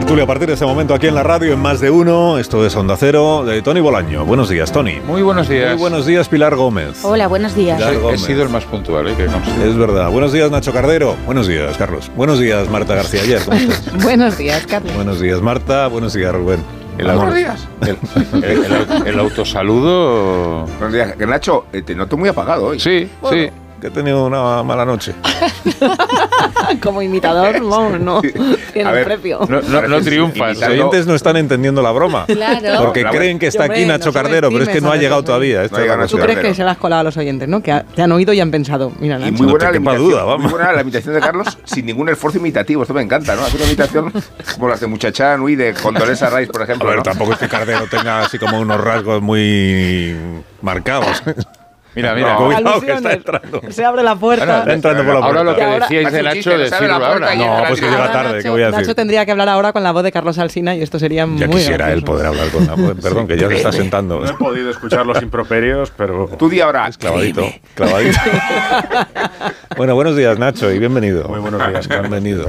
Tertulia 0.00 0.24
a 0.24 0.26
partir 0.26 0.46
de 0.48 0.54
este 0.54 0.64
momento 0.64 0.94
aquí 0.94 1.06
en 1.08 1.14
la 1.14 1.22
radio 1.22 1.52
en 1.52 1.60
más 1.60 1.78
de 1.80 1.90
uno. 1.90 2.38
Esto 2.38 2.64
es 2.64 2.74
Onda 2.74 2.96
Cero 2.96 3.44
de 3.44 3.60
Tony 3.62 3.80
Bolaño. 3.80 4.24
Buenos 4.24 4.48
días, 4.48 4.72
Tony. 4.72 4.98
Muy 5.06 5.20
buenos 5.22 5.48
días. 5.48 5.72
Muy 5.72 5.78
buenos 5.80 6.06
días, 6.06 6.28
Pilar 6.28 6.56
Gómez. 6.56 7.04
Hola, 7.04 7.26
buenos 7.28 7.54
días. 7.54 7.76
Pilar 7.76 7.94
He 7.94 7.98
Gómez. 7.98 8.20
sido 8.22 8.42
el 8.42 8.48
más 8.48 8.64
puntual, 8.64 9.08
¿eh? 9.08 9.14
que 9.16 9.26
conste. 9.26 9.68
Es 9.68 9.76
verdad. 9.76 10.10
Buenos 10.10 10.32
días, 10.32 10.50
Nacho 10.50 10.72
Cardero. 10.72 11.16
Buenos 11.26 11.46
días, 11.48 11.76
Carlos. 11.76 12.10
Buenos 12.16 12.38
días, 12.40 12.68
Marta 12.70 12.94
García 12.94 13.20
Ayer. 13.22 13.42
¿Cómo 13.44 13.56
estás? 13.56 13.92
Buenos 14.02 14.38
días, 14.38 14.66
Carlos. 14.66 14.94
buenos 14.94 15.20
días, 15.20 15.40
Marta. 15.42 15.86
Buenos 15.88 16.14
días, 16.14 16.32
Rubén. 16.34 16.60
El, 16.98 17.06
Vamos. 17.06 17.24
auto- 17.24 17.36
el, 17.36 17.96
el- 18.44 18.64
el- 18.64 19.06
el 19.06 19.18
autosaludo. 19.20 20.64
Buenos 20.78 20.92
días. 20.92 21.16
Nacho, 21.18 21.66
eh, 21.72 21.82
te 21.82 21.94
noto 21.94 22.16
muy 22.16 22.28
apagado 22.28 22.66
hoy. 22.68 22.80
Sí, 22.80 23.08
Bueno, 23.20 23.36
sí. 23.36 23.50
Que 23.80 23.86
he 23.86 23.90
tenido 23.90 24.26
una 24.26 24.62
mala 24.62 24.84
noche. 24.84 25.14
Como 26.82 27.00
imitador, 27.02 27.60
no, 27.62 27.98
no. 27.98 28.20
Tiene 28.20 28.88
A 28.88 28.92
ver, 28.92 29.04
precio. 29.06 29.40
No, 29.48 29.60
no, 29.62 29.88
no 29.88 30.00
triunfas. 30.02 30.58
Los 30.58 30.68
oyentes 30.68 31.06
no 31.06 31.14
están 31.14 31.36
entendiendo 31.36 31.80
la 31.82 31.90
broma. 31.90 32.26
Claro. 32.26 32.84
Porque 32.84 33.04
creen 33.04 33.38
que 33.38 33.46
está 33.48 33.62
hombre, 33.64 33.78
aquí 33.78 33.86
no 33.86 33.92
Nacho 33.96 34.12
Cardero, 34.12 34.50
pero 34.50 34.64
es 34.64 34.68
que 34.68 34.80
no 34.80 34.90
ha 34.90 34.94
a 34.94 34.96
llegado 34.96 35.24
todavía. 35.24 35.64
Esta 35.64 35.78
No 35.78 35.82
ha 35.82 35.84
es 35.84 35.88
la 35.88 35.94
llegado 35.96 36.08
¿Tú 36.08 36.18
crees 36.18 36.38
que 36.40 36.54
se 36.54 36.62
las 36.62 36.72
has 36.72 36.78
colado 36.78 37.00
a 37.00 37.04
los 37.04 37.16
oyentes, 37.16 37.48
no? 37.48 37.62
Que 37.62 37.72
ha- 37.72 37.82
te 37.84 38.02
han 38.02 38.12
oído 38.12 38.32
y 38.32 38.40
han 38.40 38.50
pensado, 38.50 38.92
mira, 39.00 39.16
Y 39.16 39.20
Nacho. 39.20 39.32
muy 39.32 39.46
No 39.46 39.50
buena, 39.52 39.70
la 39.70 39.76
imitación, 39.78 40.04
duda, 40.10 40.24
vamos. 40.24 40.42
muy 40.42 40.50
buena 40.52 40.72
la 40.72 40.82
imitación 40.82 41.14
de 41.14 41.20
Carlos 41.20 41.58
sin 41.64 41.86
ningún 41.86 42.08
esfuerzo 42.10 42.38
imitativo. 42.38 42.82
Esto 42.82 42.94
me 42.94 43.02
encanta, 43.02 43.34
¿no? 43.34 43.42
Hacer 43.44 43.56
una 43.60 43.66
imitación 43.66 44.12
como 44.54 44.68
las 44.68 44.80
de 44.80 44.86
Muchacha 44.86 45.36
Nui 45.38 45.56
de 45.56 45.74
Condoleza 45.74 46.28
Rice, 46.30 46.52
por 46.52 46.60
A 46.60 46.64
ejemplo. 46.64 46.88
ver, 46.88 46.98
¿no? 46.98 47.02
tampoco 47.02 47.32
es 47.32 47.38
que 47.38 47.48
Cardero 47.48 47.86
tenga 47.90 48.20
así 48.20 48.38
como 48.38 48.60
unos 48.60 48.78
rasgos 48.80 49.22
muy 49.22 50.14
marcados. 50.62 51.22
Mira, 51.94 52.14
mira. 52.14 52.34
No. 52.34 52.46
Cuidado 52.46 52.80
que 52.80 52.92
está 52.92 53.12
entrando. 53.12 53.60
Se 53.70 53.84
abre 53.84 54.02
la 54.02 54.14
puerta. 54.16 54.44
Ahora, 54.44 54.58
Está 54.60 54.72
entrando 54.74 55.04
por 55.04 55.14
la 55.20 55.26
ahora 55.26 55.42
lo 55.44 55.54
puerta. 55.56 55.88
que 55.88 55.94
decíais 55.96 56.12
de 56.12 56.22
Nacho, 56.22 56.50
que 56.50 56.56
decirlo 56.58 56.78
puerta 56.98 57.06
ahora. 57.12 57.34
No, 57.34 57.64
pues 57.68 57.80
que 57.80 57.86
llega 57.86 58.12
tarde, 58.12 58.30
Nacho, 58.32 58.42
¿qué 58.42 58.50
voy 58.50 58.62
a 58.62 58.66
decir? 58.66 58.80
Nacho 58.80 58.94
tendría 58.94 59.24
que 59.26 59.30
hablar 59.32 59.48
ahora 59.48 59.72
con 59.72 59.82
la 59.82 59.90
voz 59.92 60.02
de 60.04 60.12
Carlos 60.12 60.38
Alsina 60.38 60.76
y 60.76 60.82
esto 60.82 60.98
sería 60.98 61.22
Ya 61.22 61.26
muy 61.26 61.48
quisiera 61.56 61.86
él 61.92 62.00
gracioso. 62.00 62.04
poder 62.06 62.26
hablar 62.26 62.48
con 62.50 62.66
la 62.66 62.94
Perdón, 63.02 63.26
que 63.26 63.36
ya 63.36 63.48
se 63.48 63.56
está 63.56 63.72
sentando. 63.72 64.20
No 64.20 64.30
he 64.30 64.34
podido 64.34 64.70
escuchar 64.70 65.04
los 65.06 65.20
improperios, 65.20 65.90
pero 65.96 66.28
Tú 66.38 66.48
di 66.48 66.60
ahora. 66.60 66.86
Es 66.86 66.96
clavadito, 66.96 67.44
clavadito. 67.74 68.18
bueno, 69.76 69.94
buenos 69.94 70.16
días, 70.16 70.38
Nacho, 70.38 70.70
y 70.72 70.78
bienvenido. 70.78 71.24
Muy 71.28 71.40
buenos 71.40 71.66
días. 71.68 71.88
Bienvenido. 71.88 72.48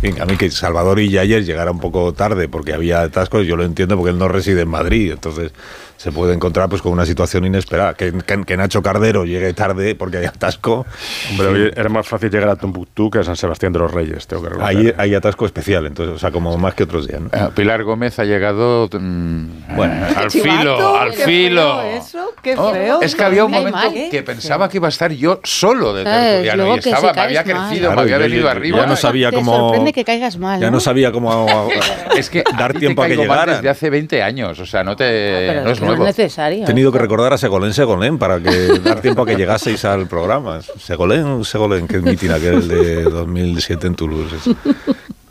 Venga, 0.00 0.22
a 0.24 0.26
mí 0.26 0.36
que 0.36 0.50
Salvador 0.50 0.98
y 1.00 1.16
ayer 1.18 1.44
llegara 1.44 1.70
un 1.70 1.80
poco 1.80 2.12
tarde 2.12 2.48
porque 2.48 2.72
había 2.72 3.02
atascos, 3.02 3.46
yo 3.46 3.56
lo 3.56 3.64
entiendo 3.64 3.96
porque 3.96 4.10
él 4.10 4.18
no 4.18 4.28
reside 4.28 4.62
en 4.62 4.68
Madrid, 4.68 5.12
entonces 5.12 5.52
se 5.96 6.10
puede 6.12 6.34
encontrar 6.34 6.68
pues 6.68 6.82
con 6.82 6.92
una 6.92 7.06
situación 7.06 7.44
inesperada. 7.44 7.94
Que, 7.94 8.12
que- 8.12 8.44
que 8.44 8.56
Nacho 8.56 8.82
Cardero 8.82 9.24
llegue 9.24 9.52
tarde 9.52 9.94
porque 9.94 10.18
hay 10.18 10.24
atasco, 10.26 10.84
hombre, 11.30 11.46
hoy 11.46 11.72
era 11.76 11.88
más 11.88 12.06
fácil 12.06 12.30
llegar 12.30 12.48
a 12.48 12.56
Tombuctú 12.56 13.10
que 13.10 13.18
a 13.20 13.24
San 13.24 13.36
Sebastián 13.36 13.72
de 13.72 13.78
los 13.78 13.90
Reyes, 13.92 14.26
tengo 14.26 14.42
que 14.42 14.48
reconocer. 14.50 14.76
hay, 14.78 14.94
hay 15.10 15.14
atasco 15.14 15.46
especial, 15.46 15.86
entonces, 15.86 16.16
o 16.16 16.18
sea, 16.18 16.30
como 16.30 16.56
más 16.58 16.74
que 16.74 16.84
otros 16.84 17.06
días. 17.06 17.20
¿no? 17.20 17.28
Ah, 17.32 17.50
Pilar 17.54 17.82
Gómez 17.84 18.18
ha 18.18 18.24
llegado 18.24 18.88
mm, 18.92 19.76
Bueno. 19.76 20.06
al 20.16 20.28
Chivato, 20.28 20.58
filo, 20.58 20.96
al 20.98 21.10
qué 21.14 21.24
filo. 21.24 21.80
feo 21.80 21.90
eso, 21.98 22.30
qué 22.42 22.54
Oh, 22.56 22.72
feo. 22.72 23.00
es 23.02 23.14
que 23.14 23.24
había 23.24 23.44
un 23.44 23.50
momento 23.52 23.76
mal, 23.78 23.96
¿eh? 23.96 24.08
que 24.10 24.22
pensaba 24.22 24.68
que 24.68 24.78
iba 24.78 24.88
a 24.88 24.90
estar 24.90 25.12
yo 25.12 25.40
solo 25.44 25.94
de 25.94 26.04
tertuliano 26.04 26.74
y 26.76 26.78
estaba, 26.78 27.10
si 27.10 27.14
me 27.16 27.20
había 27.22 27.44
mal. 27.44 27.68
crecido, 27.68 27.86
Claro, 27.86 27.96
me 27.96 28.02
había 28.02 28.18
venido 28.18 28.42
yo- 28.42 28.48
arriba. 28.50 28.78
ya 28.80 28.86
no 28.86 28.96
sabía 28.96 29.30
Te 29.30 29.36
cómo... 29.36 29.56
sorprende 29.56 29.92
que 29.92 30.04
caigas 30.04 30.36
mal, 30.38 30.60
Ya 30.60 30.70
no 30.70 30.80
sabía 30.80 31.12
cómo 31.12 31.68
Es 32.16 32.28
que 32.30 32.40
a 32.50 32.56
dar 32.56 32.72
ti 32.72 32.74
te 32.74 32.80
tiempo 32.80 33.02
a 33.02 33.06
que 33.08 33.16
llegara. 33.16 33.54
desde 33.56 33.68
hace 33.68 33.90
20 33.90 34.22
años, 34.22 34.58
o 34.58 34.66
sea, 34.66 34.82
no 34.84 34.96
te 34.96 35.04
Pero 35.48 35.62
no 35.64 35.70
es 35.70 35.80
nuevo. 35.98 36.04
necesario. 36.06 36.64
He 36.64 36.66
tenido 36.66 36.90
que 36.92 36.98
recordar 36.98 37.32
a 37.32 37.38
Segolén 37.38 37.72
Segolén 37.74 38.18
para 38.18 38.40
que 38.40 38.78
dar 38.84 39.00
tiempo 39.00 39.22
a 39.22 39.26
que 39.26 39.36
llegaseis 39.36 39.84
al 39.84 40.06
programa. 40.06 40.60
Segolén 40.78 41.44
Segolén, 41.44 41.86
que 41.88 41.96
es 41.96 42.02
mitin 42.02 42.32
aquel 42.32 42.68
de 42.68 43.02
2007 43.04 43.86
en 43.86 43.94
Toulouse. 43.94 44.36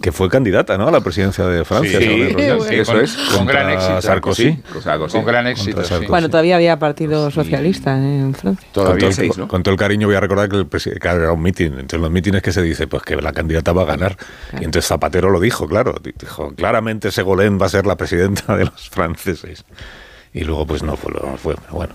Que 0.02 0.12
fue 0.12 0.30
candidata 0.30 0.80
¿no? 0.80 0.88
a 0.88 0.92
la 0.92 1.02
presidencia 1.02 1.46
de 1.46 1.64
Francia. 1.64 2.00
Sí, 2.00 2.06
sí, 2.06 2.34
Royal. 2.34 2.62
sí, 2.68 2.76
Eso 2.76 2.92
con- 2.94 3.02
es. 3.04 3.16
con 3.38 3.46
gran 3.46 3.70
éxito. 3.70 4.02
Sarkozy. 4.02 4.60
Sarkozy. 4.82 5.14
Con 5.16 5.26
gran 5.26 5.46
éxito. 5.46 5.84
Sarkozy. 5.84 6.10
Bueno, 6.10 6.28
todavía 6.28 6.56
había 6.56 6.80
partido 6.80 7.30
socialista 7.30 7.96
en 7.96 8.34
Francia. 8.34 8.68
Con 8.74 8.84
Todavía 8.84 9.00
todo, 9.10 9.12
seis, 9.12 9.32
el, 9.36 9.42
¿no? 9.42 9.48
con 9.48 9.62
todo 9.62 9.74
el 9.74 9.78
cariño 9.80 10.08
voy 10.08 10.16
a 10.16 10.20
recordar 10.20 10.50
que, 10.50 10.56
el 10.58 10.68
que 10.68 11.08
era 11.08 11.32
un 11.32 11.44
mitin. 11.44 11.78
Entre 11.78 12.00
los 12.00 12.10
mítines 12.10 12.42
que 12.42 12.52
se 12.52 12.64
dice, 12.64 12.88
pues 12.88 13.04
que 13.04 13.16
la 13.18 13.32
candidata 13.32 13.74
va 13.74 13.84
a 13.84 13.86
ganar. 13.86 14.18
Y 14.54 14.64
entonces 14.66 14.88
Zapatero 14.88 15.30
lo 15.30 15.40
dijo, 15.40 15.68
claro. 15.68 15.94
Dijo, 16.20 16.52
claramente 16.56 17.12
Segolén 17.12 17.60
va 17.62 17.68
a 17.68 17.70
ser 17.70 17.86
la 17.86 17.96
presidenta 17.96 18.58
de 18.58 18.66
los 18.66 18.90
franceses. 18.90 19.66
Y 20.34 20.44
luego 20.44 20.66
pues 20.66 20.84
no 20.84 20.96
fue, 20.96 21.14
no 21.14 21.38
fue 21.38 21.56
pero 21.56 21.74
bueno. 21.74 21.94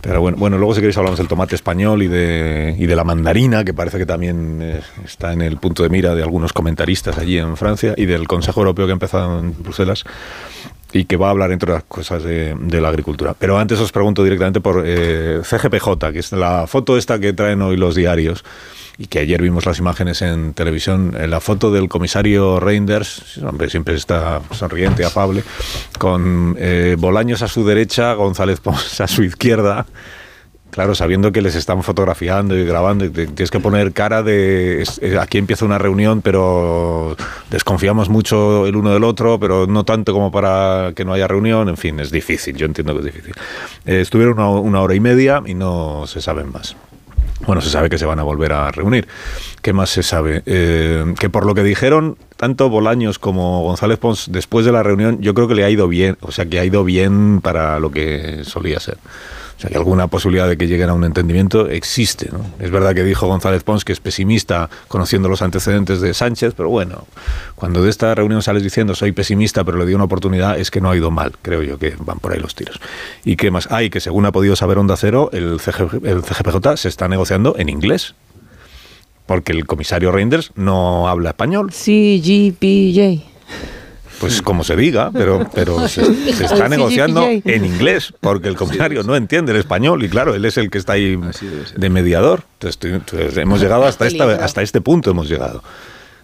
Pero 0.00 0.20
bueno, 0.20 0.36
bueno, 0.38 0.58
luego 0.58 0.74
si 0.74 0.80
queréis 0.80 0.96
hablamos 0.96 1.18
del 1.18 1.26
tomate 1.26 1.56
español 1.56 2.02
y 2.04 2.06
de, 2.06 2.76
y 2.78 2.86
de 2.86 2.94
la 2.94 3.02
mandarina, 3.02 3.64
que 3.64 3.74
parece 3.74 3.98
que 3.98 4.06
también 4.06 4.60
eh, 4.62 4.80
está 5.04 5.32
en 5.32 5.42
el 5.42 5.56
punto 5.56 5.82
de 5.82 5.88
mira 5.88 6.14
de 6.14 6.22
algunos 6.22 6.52
comentaristas 6.52 7.18
allí 7.18 7.36
en 7.36 7.56
Francia, 7.56 7.94
y 7.96 8.06
del 8.06 8.28
Consejo 8.28 8.60
Europeo 8.60 8.86
que 8.86 8.92
ha 8.92 8.94
empezado 8.94 9.40
en 9.40 9.60
Bruselas 9.60 10.04
y 10.92 11.04
que 11.04 11.16
va 11.16 11.26
a 11.26 11.30
hablar, 11.30 11.50
entre 11.50 11.72
otras 11.72 11.84
cosas, 11.88 12.22
de, 12.22 12.54
de 12.58 12.80
la 12.80 12.88
agricultura. 12.88 13.34
Pero 13.38 13.58
antes 13.58 13.80
os 13.80 13.90
pregunto 13.90 14.22
directamente 14.22 14.60
por 14.60 14.84
eh, 14.86 15.40
CGPJ, 15.42 16.12
que 16.12 16.20
es 16.20 16.32
la 16.32 16.66
foto 16.68 16.96
esta 16.96 17.18
que 17.18 17.32
traen 17.32 17.60
hoy 17.60 17.76
los 17.76 17.96
diarios 17.96 18.44
y 18.98 19.06
que 19.06 19.20
ayer 19.20 19.40
vimos 19.40 19.64
las 19.64 19.78
imágenes 19.78 20.22
en 20.22 20.54
televisión, 20.54 21.14
eh, 21.18 21.26
la 21.26 21.40
foto 21.40 21.70
del 21.70 21.88
comisario 21.88 22.58
Reinders, 22.58 23.38
hombre, 23.38 23.70
siempre 23.70 23.94
está 23.94 24.42
sonriente, 24.50 25.04
afable, 25.04 25.44
con 25.98 26.56
eh, 26.58 26.96
Bolaños 26.98 27.42
a 27.42 27.48
su 27.48 27.64
derecha, 27.64 28.14
González 28.14 28.60
Pons 28.60 29.00
a 29.00 29.06
su 29.06 29.22
izquierda, 29.22 29.86
Claro, 30.70 30.94
sabiendo 30.94 31.32
que 31.32 31.40
les 31.40 31.54
están 31.54 31.82
fotografiando 31.82 32.56
y 32.56 32.64
grabando, 32.64 33.10
tienes 33.10 33.50
que 33.50 33.58
poner 33.58 33.92
cara 33.92 34.22
de 34.22 34.84
eh, 35.00 35.18
aquí 35.18 35.38
empieza 35.38 35.64
una 35.64 35.78
reunión, 35.78 36.20
pero 36.20 37.16
desconfiamos 37.50 38.10
mucho 38.10 38.66
el 38.66 38.76
uno 38.76 38.92
del 38.92 39.04
otro, 39.04 39.40
pero 39.40 39.66
no 39.66 39.84
tanto 39.84 40.12
como 40.12 40.30
para 40.30 40.92
que 40.94 41.06
no 41.06 41.14
haya 41.14 41.26
reunión. 41.26 41.70
En 41.70 41.78
fin, 41.78 41.98
es 42.00 42.10
difícil, 42.10 42.54
yo 42.56 42.66
entiendo 42.66 42.92
que 42.92 43.00
es 43.00 43.04
difícil. 43.06 43.34
Eh, 43.86 44.00
estuvieron 44.02 44.34
una, 44.34 44.50
una 44.50 44.80
hora 44.82 44.94
y 44.94 45.00
media 45.00 45.42
y 45.46 45.54
no 45.54 46.06
se 46.06 46.20
saben 46.20 46.52
más. 46.52 46.76
Bueno, 47.46 47.60
se 47.60 47.70
sabe 47.70 47.88
que 47.88 47.98
se 47.98 48.06
van 48.06 48.18
a 48.18 48.22
volver 48.22 48.52
a 48.52 48.70
reunir. 48.70 49.06
¿Qué 49.62 49.72
más 49.72 49.90
se 49.90 50.02
sabe? 50.02 50.42
Eh, 50.46 51.14
que 51.18 51.30
por 51.30 51.46
lo 51.46 51.54
que 51.54 51.62
dijeron 51.62 52.16
tanto 52.36 52.68
Bolaños 52.68 53.18
como 53.18 53.62
González 53.62 53.98
Pons 53.98 54.30
después 54.30 54.66
de 54.66 54.72
la 54.72 54.82
reunión, 54.82 55.20
yo 55.20 55.34
creo 55.34 55.48
que 55.48 55.54
le 55.54 55.64
ha 55.64 55.70
ido 55.70 55.88
bien, 55.88 56.16
o 56.20 56.32
sea, 56.32 56.46
que 56.46 56.58
ha 56.58 56.64
ido 56.64 56.84
bien 56.84 57.40
para 57.40 57.80
lo 57.80 57.90
que 57.90 58.42
solía 58.44 58.80
ser. 58.80 58.98
O 59.58 59.60
sea, 59.60 59.70
que 59.70 59.76
alguna 59.76 60.06
posibilidad 60.06 60.48
de 60.48 60.56
que 60.56 60.68
lleguen 60.68 60.88
a 60.88 60.94
un 60.94 61.02
entendimiento 61.02 61.68
existe. 61.68 62.28
¿no? 62.30 62.46
Es 62.60 62.70
verdad 62.70 62.94
que 62.94 63.02
dijo 63.02 63.26
González 63.26 63.64
Pons 63.64 63.84
que 63.84 63.92
es 63.92 63.98
pesimista 63.98 64.70
conociendo 64.86 65.28
los 65.28 65.42
antecedentes 65.42 66.00
de 66.00 66.14
Sánchez, 66.14 66.54
pero 66.56 66.68
bueno, 66.68 67.08
cuando 67.56 67.82
de 67.82 67.90
esta 67.90 68.14
reunión 68.14 68.40
sales 68.40 68.62
diciendo 68.62 68.94
soy 68.94 69.10
pesimista, 69.10 69.64
pero 69.64 69.76
le 69.76 69.84
di 69.84 69.94
una 69.94 70.04
oportunidad, 70.04 70.60
es 70.60 70.70
que 70.70 70.80
no 70.80 70.90
ha 70.90 70.96
ido 70.96 71.10
mal. 71.10 71.32
Creo 71.42 71.64
yo 71.64 71.76
que 71.76 71.96
van 71.98 72.20
por 72.20 72.32
ahí 72.32 72.38
los 72.38 72.54
tiros. 72.54 72.78
¿Y 73.24 73.34
qué 73.34 73.50
más? 73.50 73.68
Hay 73.72 73.90
que 73.90 73.98
según 73.98 74.26
ha 74.26 74.32
podido 74.32 74.54
saber 74.54 74.78
Onda 74.78 74.96
Cero, 74.96 75.28
el, 75.32 75.58
CG 75.58 76.06
el 76.06 76.22
CGPJ 76.22 76.76
se 76.76 76.88
está 76.88 77.08
negociando 77.08 77.56
en 77.58 77.68
inglés. 77.68 78.14
Porque 79.26 79.50
el 79.50 79.66
comisario 79.66 80.12
Reinders 80.12 80.52
no 80.54 81.08
habla 81.08 81.30
español. 81.30 81.72
CGPJ. 81.72 83.26
Pues 84.20 84.42
como 84.42 84.64
se 84.64 84.76
diga, 84.76 85.10
pero, 85.12 85.48
pero 85.54 85.88
se, 85.88 86.32
se 86.32 86.44
está 86.44 86.68
negociando 86.68 87.24
en 87.26 87.64
inglés, 87.64 88.12
porque 88.20 88.48
el 88.48 88.56
comisario 88.56 89.02
no 89.02 89.16
entiende 89.16 89.52
el 89.52 89.58
español 89.58 90.04
y 90.04 90.08
claro, 90.08 90.34
él 90.34 90.44
es 90.44 90.56
el 90.56 90.70
que 90.70 90.78
está 90.78 90.94
ahí 90.94 91.18
de 91.76 91.90
mediador. 91.90 92.42
Entonces, 92.54 92.92
entonces, 92.92 93.36
hemos 93.36 93.60
llegado 93.60 93.86
hasta, 93.86 94.06
esta, 94.06 94.44
hasta 94.44 94.62
este 94.62 94.80
punto, 94.80 95.10
hemos 95.10 95.28
llegado. 95.28 95.62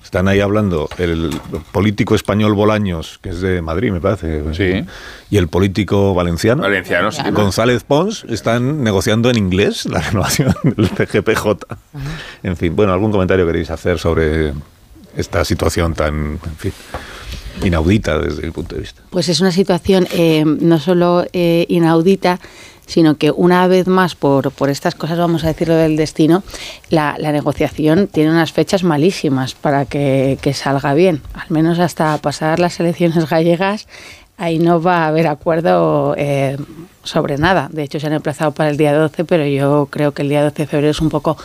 Están 0.03 0.29
ahí 0.29 0.41
hablando 0.41 0.89
el 0.99 1.31
político 1.73 2.15
español 2.15 2.53
Bolaños, 2.53 3.19
que 3.23 3.31
es 3.31 3.41
de 3.41 3.63
Madrid, 3.63 3.91
me 3.91 4.01
parece. 4.01 4.85
Y 5.31 5.37
el 5.39 5.49
político 5.49 6.15
valenciano. 6.15 6.63
Valenciano, 6.63 7.11
sí. 7.11 7.23
González 7.33 7.85
Pons 7.85 8.25
están 8.29 8.85
negociando 8.85 9.31
en 9.31 9.39
inglés 9.39 9.87
la 9.87 10.01
renovación 10.11 10.55
del 10.63 10.89
CGPJ. 10.91 11.47
En 12.43 12.57
fin, 12.57 12.77
bueno, 12.77 12.93
¿algún 12.93 13.11
comentario 13.13 13.47
queréis 13.47 13.71
hacer 13.71 13.99
sobre 13.99 14.53
esta 15.17 15.45
situación 15.45 15.95
tan, 15.95 16.39
inaudita 17.63 18.19
desde 18.19 18.43
mi 18.43 18.51
punto 18.51 18.75
de 18.75 18.83
vista? 18.83 19.03
Pues 19.11 19.29
es 19.29 19.41
una 19.41 19.53
situación 19.53 20.07
eh, 20.13 20.45
no 20.45 20.79
solo 20.79 21.25
eh, 21.33 21.67
inaudita, 21.69 22.41
sino 22.87 23.17
que 23.17 23.31
una 23.31 23.67
vez 23.67 23.87
más, 23.87 24.15
por, 24.15 24.51
por 24.51 24.71
estas 24.71 24.95
cosas, 24.95 25.19
vamos 25.19 25.45
a 25.45 25.49
decirlo 25.49 25.75
del 25.75 25.97
destino, 25.97 26.43
la, 26.91 27.17
negociación 27.19 28.09
tiene 28.09 28.31
unas 28.31 28.53
fechas 28.53 28.85
malísimas 28.85 29.55
para 29.55 29.87
que, 29.87 30.39
que 30.43 30.53
salga 30.53 30.95
bien. 30.95 31.23
Al 31.33 31.47
menos 31.49 31.79
hasta 31.79 32.19
pasar 32.19 32.59
las 32.59 32.79
elecciones 32.81 33.29
gallegas, 33.29 33.87
ahí 34.37 34.59
no 34.59 34.83
va 34.83 35.05
a 35.05 35.09
haber 35.09 35.27
acuerdo 35.27 36.15
eh, 36.19 36.57
sobre 37.03 37.39
nada. 37.39 37.69
De 37.73 37.83
hecho, 37.83 38.01
se 38.01 38.07
han 38.07 38.13
emplazado 38.13 38.53
para 38.53 38.71
el 38.71 38.77
día 38.77 38.95
12, 38.95 39.25
pero 39.25 39.47
yo 39.47 39.89
creo 39.91 40.13
que 40.13 40.23
el 40.23 40.29
día 40.29 40.43
12 40.43 40.63
de 40.63 40.67
febrero 40.67 40.91
es 40.91 41.01
un 41.01 41.09
poco 41.09 41.37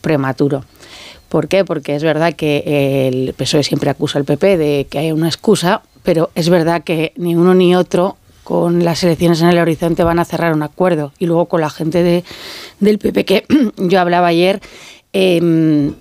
prematuro. 0.00 0.64
¿Por 1.32 1.48
qué? 1.48 1.64
Porque 1.64 1.94
es 1.94 2.02
verdad 2.02 2.34
que 2.34 3.08
el 3.08 3.32
PSOE 3.32 3.62
siempre 3.62 3.88
acusa 3.88 4.18
al 4.18 4.26
PP 4.26 4.58
de 4.58 4.86
que 4.90 4.98
hay 4.98 5.12
una 5.12 5.28
excusa, 5.28 5.80
pero 6.02 6.28
es 6.34 6.50
verdad 6.50 6.84
que 6.84 7.14
ni 7.16 7.34
uno 7.34 7.54
ni 7.54 7.74
otro 7.74 8.18
con 8.44 8.84
las 8.84 9.02
elecciones 9.02 9.40
en 9.40 9.48
el 9.48 9.58
horizonte 9.58 10.04
van 10.04 10.18
a 10.18 10.26
cerrar 10.26 10.52
un 10.52 10.62
acuerdo. 10.62 11.14
Y 11.18 11.24
luego 11.24 11.46
con 11.46 11.62
la 11.62 11.70
gente 11.70 12.02
de, 12.02 12.22
del 12.80 12.98
PP 12.98 13.24
que 13.24 13.46
yo 13.78 13.98
hablaba 13.98 14.26
ayer, 14.26 14.60
eh, 15.14 15.92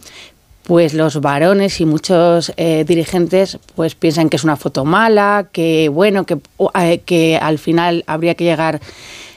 pues 0.63 0.93
los 0.93 1.21
varones 1.21 1.79
y 1.79 1.85
muchos 1.85 2.51
eh, 2.57 2.83
dirigentes 2.85 3.57
pues 3.75 3.95
piensan 3.95 4.27
que 4.27 4.35
es 4.35 4.43
una 4.43 4.57
foto 4.57 4.83
mala, 4.83 5.47
que 5.53 5.87
bueno, 5.87 6.25
que, 6.25 6.39
eh, 6.75 6.99
que 7.05 7.37
al 7.37 7.57
final 7.57 8.03
habría 8.05 8.35
que 8.35 8.43
llegar 8.43 8.81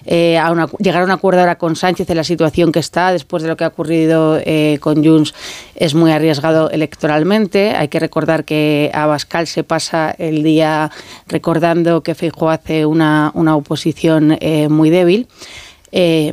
eh, 0.07 0.39
llegar 0.79 1.03
a 1.03 1.05
un 1.05 1.11
acuerdo 1.11 1.41
ahora 1.41 1.57
con 1.57 1.77
Sánchez 1.77 2.09
en 2.11 2.17
la 2.17 2.25
situación 2.25 2.73
que 2.73 2.79
está 2.79 3.13
después 3.13 3.43
de 3.43 3.49
lo 3.49 3.57
que 3.57 3.65
ha 3.65 3.69
ocurrido 3.69 4.39
eh, 4.45 4.79
con 4.81 5.05
Junts 5.05 5.35
es 5.75 5.95
muy 5.95 6.13
arriesgado 6.13 6.71
electoralmente. 6.71 7.75
Hay 7.75 7.89
que 7.89 8.01
recordar 8.01 8.45
que 8.45 8.91
Abascal 8.93 9.47
se 9.47 9.65
pasa 9.65 10.15
el 10.19 10.43
día 10.43 10.91
recordando 11.27 12.03
que 12.03 12.15
Feijóo 12.15 12.51
hace 12.51 12.87
una, 12.87 13.31
una 13.35 13.57
oposición 13.57 14.37
eh, 14.41 14.69
muy 14.69 14.91
débil. 14.91 15.27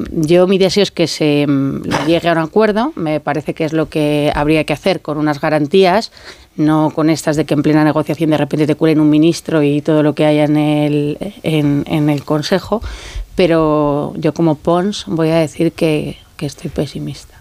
Yo 0.09 0.47
mi 0.47 0.57
deseo 0.57 0.81
es 0.81 0.89
que 0.89 1.05
se 1.05 1.45
mm, 1.47 1.83
llegue 2.07 2.27
a 2.27 2.31
un 2.31 2.39
acuerdo, 2.39 2.93
me 2.95 3.19
parece 3.19 3.53
que 3.53 3.63
es 3.63 3.73
lo 3.73 3.89
que 3.89 4.31
habría 4.33 4.63
que 4.63 4.73
hacer 4.73 5.01
con 5.01 5.19
unas 5.19 5.39
garantías, 5.39 6.11
no 6.55 6.89
con 6.89 7.11
estas 7.11 7.35
de 7.35 7.45
que 7.45 7.53
en 7.53 7.61
plena 7.61 7.83
negociación 7.83 8.31
de 8.31 8.37
repente 8.37 8.65
te 8.65 8.75
cuelen 8.75 8.99
un 8.99 9.09
ministro 9.09 9.61
y 9.61 9.81
todo 9.81 10.01
lo 10.01 10.15
que 10.15 10.25
haya 10.25 10.45
en 10.45 10.57
el, 10.57 11.17
en, 11.43 11.85
en 11.87 12.09
el 12.09 12.23
Consejo, 12.23 12.81
pero 13.35 14.13
yo 14.15 14.33
como 14.33 14.55
Pons 14.55 15.05
voy 15.07 15.29
a 15.29 15.37
decir 15.37 15.71
que, 15.71 16.17
que 16.37 16.45
estoy 16.45 16.69
pesimista. 16.69 17.35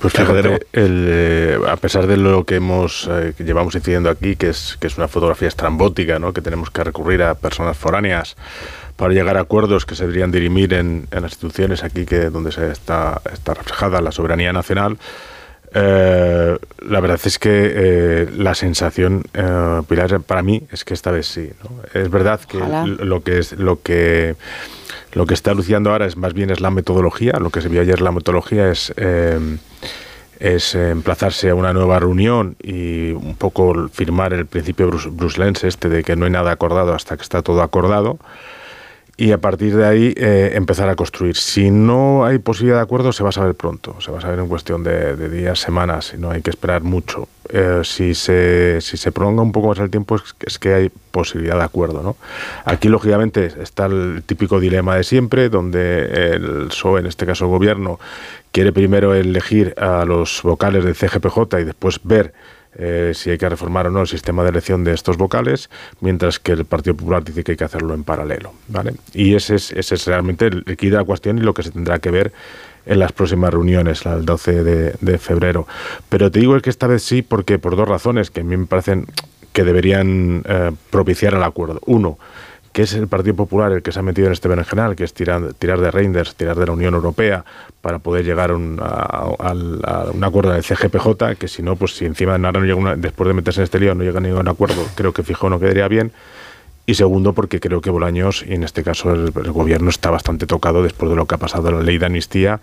Pues 0.00 0.12
fíjate, 0.12 0.66
el, 0.72 1.06
eh, 1.08 1.58
a 1.68 1.76
pesar 1.76 2.06
de 2.06 2.16
lo 2.16 2.44
que 2.44 2.56
hemos 2.56 3.08
eh, 3.10 3.34
que 3.36 3.42
llevamos 3.42 3.74
incidiendo 3.74 4.10
aquí, 4.10 4.36
que 4.36 4.50
es, 4.50 4.76
que 4.80 4.86
es 4.86 4.96
una 4.96 5.08
fotografía 5.08 5.48
estrambótica, 5.48 6.20
¿no? 6.20 6.32
que 6.32 6.40
tenemos 6.40 6.70
que 6.70 6.84
recurrir 6.84 7.22
a 7.24 7.34
personas 7.34 7.76
foráneas 7.76 8.36
para 8.94 9.12
llegar 9.12 9.36
a 9.36 9.40
acuerdos 9.40 9.86
que 9.86 9.96
se 9.96 10.04
deberían 10.04 10.30
dirimir 10.30 10.74
en, 10.74 11.08
en 11.10 11.22
las 11.22 11.32
instituciones 11.32 11.82
aquí 11.82 12.04
que 12.04 12.30
donde 12.30 12.52
se 12.52 12.70
está, 12.70 13.20
está 13.32 13.54
reflejada 13.54 14.00
la 14.00 14.12
soberanía 14.12 14.52
nacional, 14.52 14.98
eh, 15.74 16.56
la 16.86 17.00
verdad 17.00 17.20
es 17.24 17.38
que 17.38 17.50
eh, 17.74 18.28
la 18.36 18.54
sensación, 18.54 19.24
eh, 19.34 19.82
Pilar, 19.88 20.20
para 20.20 20.42
mí 20.42 20.62
es 20.72 20.84
que 20.84 20.94
esta 20.94 21.10
vez 21.10 21.26
sí. 21.26 21.50
¿no? 21.62 22.00
Es 22.00 22.10
verdad 22.10 22.40
que 22.40 22.58
Ojalá. 22.58 22.86
lo 22.86 23.22
que 23.22 23.38
es 23.38 23.52
lo 23.52 23.80
que 23.82 24.36
lo 25.12 25.26
que 25.26 25.34
está 25.34 25.54
luciendo 25.54 25.90
ahora 25.90 26.06
es 26.06 26.16
más 26.16 26.34
bien 26.34 26.50
es 26.50 26.60
la 26.60 26.70
metodología. 26.70 27.32
Lo 27.40 27.50
que 27.50 27.60
se 27.60 27.68
vio 27.68 27.80
ayer 27.80 28.00
la 28.00 28.12
metodología 28.12 28.70
es 28.70 28.92
eh, 28.96 29.38
es 30.38 30.74
emplazarse 30.76 31.50
a 31.50 31.54
una 31.56 31.72
nueva 31.72 31.98
reunión 31.98 32.54
y 32.62 33.10
un 33.10 33.34
poco 33.36 33.88
firmar 33.92 34.32
el 34.32 34.46
principio 34.46 34.88
brus- 34.88 35.10
bruselense 35.14 35.66
este 35.66 35.88
de 35.88 36.04
que 36.04 36.14
no 36.14 36.26
hay 36.26 36.30
nada 36.30 36.52
acordado 36.52 36.94
hasta 36.94 37.16
que 37.16 37.22
está 37.22 37.42
todo 37.42 37.60
acordado 37.62 38.18
y 39.20 39.32
a 39.32 39.38
partir 39.38 39.74
de 39.74 39.84
ahí 39.84 40.14
eh, 40.16 40.52
empezar 40.54 40.88
a 40.88 40.94
construir. 40.94 41.36
Si 41.36 41.72
no 41.72 42.24
hay 42.24 42.38
posibilidad 42.38 42.76
de 42.76 42.84
acuerdo, 42.84 43.12
se 43.12 43.24
va 43.24 43.30
a 43.30 43.32
saber 43.32 43.56
pronto, 43.56 44.00
se 44.00 44.12
va 44.12 44.18
a 44.18 44.20
saber 44.20 44.38
en 44.38 44.46
cuestión 44.46 44.84
de, 44.84 45.28
días, 45.28 45.58
semanas, 45.58 46.14
y 46.16 46.20
no 46.20 46.30
hay 46.30 46.40
que 46.40 46.50
esperar 46.50 46.84
mucho. 46.84 47.28
Eh, 47.48 47.80
si, 47.82 48.14
se, 48.14 48.80
si 48.80 48.96
se 48.96 49.10
prolonga 49.10 49.42
un 49.42 49.50
poco 49.50 49.68
más 49.68 49.78
el 49.80 49.90
tiempo, 49.90 50.14
es, 50.14 50.22
es 50.46 50.60
que 50.60 50.72
hay 50.72 50.92
posibilidad 51.10 51.56
de 51.56 51.64
acuerdo. 51.64 52.00
¿no? 52.00 52.16
Aquí, 52.64 52.88
lógicamente, 52.88 53.52
está 53.60 53.86
el 53.86 54.22
típico 54.24 54.60
dilema 54.60 54.94
de 54.94 55.02
siempre, 55.02 55.48
donde 55.48 56.04
el 56.34 56.68
PSOE, 56.68 57.00
en 57.00 57.06
este 57.06 57.26
caso 57.26 57.46
el 57.46 57.50
gobierno, 57.50 57.98
quiere 58.52 58.72
primero 58.72 59.16
elegir 59.16 59.74
a 59.78 60.04
los 60.04 60.42
vocales 60.44 60.84
del 60.84 60.94
CGPJ 60.94 61.58
y 61.58 61.64
después 61.64 61.98
ver 62.04 62.34
eh, 62.76 63.12
si 63.14 63.30
hay 63.30 63.38
que 63.38 63.48
reformar 63.48 63.86
o 63.86 63.90
no 63.90 64.00
el 64.00 64.06
sistema 64.06 64.42
de 64.42 64.50
elección 64.50 64.84
de 64.84 64.92
estos 64.92 65.16
vocales, 65.16 65.70
mientras 66.00 66.38
que 66.38 66.52
el 66.52 66.64
Partido 66.64 66.96
Popular 66.96 67.24
dice 67.24 67.44
que 67.44 67.52
hay 67.52 67.56
que 67.56 67.64
hacerlo 67.64 67.94
en 67.94 68.04
paralelo. 68.04 68.52
¿vale? 68.68 68.94
Y 69.14 69.34
ese 69.34 69.56
es, 69.56 69.72
ese 69.72 69.94
es 69.94 70.06
realmente 70.06 70.50
la 70.50 71.04
cuestión 71.04 71.38
y 71.38 71.42
lo 71.42 71.54
que 71.54 71.62
se 71.62 71.70
tendrá 71.70 71.98
que 71.98 72.10
ver 72.10 72.32
en 72.86 72.98
las 72.98 73.12
próximas 73.12 73.52
reuniones, 73.52 74.04
la 74.04 74.16
del 74.16 74.24
12 74.24 74.64
de, 74.64 74.94
de 75.00 75.18
febrero. 75.18 75.66
Pero 76.08 76.30
te 76.30 76.40
digo 76.40 76.58
que 76.60 76.70
esta 76.70 76.86
vez 76.86 77.02
sí, 77.02 77.22
porque 77.22 77.58
por 77.58 77.76
dos 77.76 77.86
razones 77.86 78.30
que 78.30 78.40
a 78.40 78.44
mí 78.44 78.56
me 78.56 78.66
parecen 78.66 79.06
que 79.52 79.64
deberían 79.64 80.42
eh, 80.46 80.70
propiciar 80.90 81.34
el 81.34 81.42
acuerdo. 81.42 81.80
Uno, 81.86 82.18
que 82.72 82.82
es 82.82 82.92
el 82.94 83.08
Partido 83.08 83.34
Popular 83.34 83.72
el 83.72 83.82
que 83.82 83.92
se 83.92 83.98
ha 83.98 84.02
metido 84.02 84.26
en 84.26 84.32
este 84.32 84.48
berenjenal, 84.48 84.96
que 84.96 85.04
es 85.04 85.12
tirar, 85.12 85.54
tirar 85.54 85.80
de 85.80 85.90
Reinders, 85.90 86.34
tirar 86.34 86.56
de 86.56 86.66
la 86.66 86.72
Unión 86.72 86.94
Europea 86.94 87.44
para 87.80 87.98
poder 87.98 88.24
llegar 88.24 88.50
a 88.50 88.54
un, 88.54 88.80
acuerdo 90.22 90.52
del 90.52 90.62
CGPJ, 90.62 91.36
que 91.38 91.48
si 91.48 91.62
no, 91.62 91.76
pues 91.76 91.96
si 91.96 92.04
encima 92.04 92.34
ahora 92.34 92.52
no 92.52 92.64
llega 92.64 92.96
después 92.96 93.28
de 93.28 93.34
meterse 93.34 93.60
en 93.60 93.64
este 93.64 93.80
lío 93.80 93.94
no 93.94 94.04
llega 94.04 94.18
a 94.18 94.22
ningún 94.22 94.48
acuerdo, 94.48 94.86
creo 94.94 95.12
que 95.12 95.22
fijo 95.22 95.48
no 95.48 95.58
quedaría 95.58 95.88
bien. 95.88 96.12
Y 96.86 96.94
segundo, 96.94 97.34
porque 97.34 97.60
creo 97.60 97.82
que 97.82 97.90
Bolaños, 97.90 98.44
y 98.48 98.54
en 98.54 98.64
este 98.64 98.82
caso 98.82 99.12
el, 99.12 99.26
el 99.26 99.52
gobierno, 99.52 99.90
está 99.90 100.10
bastante 100.10 100.46
tocado 100.46 100.82
después 100.82 101.10
de 101.10 101.16
lo 101.16 101.26
que 101.26 101.34
ha 101.34 101.38
pasado 101.38 101.68
en 101.68 101.76
la 101.76 101.82
ley 101.82 101.98
de 101.98 102.06
amnistía 102.06 102.60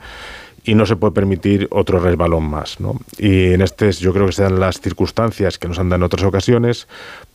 y 0.66 0.76
no 0.76 0.85
se 0.85 0.95
puede 0.95 1.14
permitir 1.14 1.68
otro 1.72 2.00
resbalón 2.00 2.50
más. 2.50 2.80
¿no? 2.80 3.00
Y 3.18 3.53
en 3.53 3.61
este 3.61 3.92
yo 3.92 4.11
creo 4.14 4.26
que 4.26 4.32
se 4.34 4.44
dan 4.44 4.60
las 4.60 4.82
circunstancias 4.82 5.58
que 5.58 5.68
nos 5.68 5.80
han 5.80 5.90
dado 5.90 5.98
en 5.98 6.03
otras 6.03 6.24
ocasiones 6.24 6.88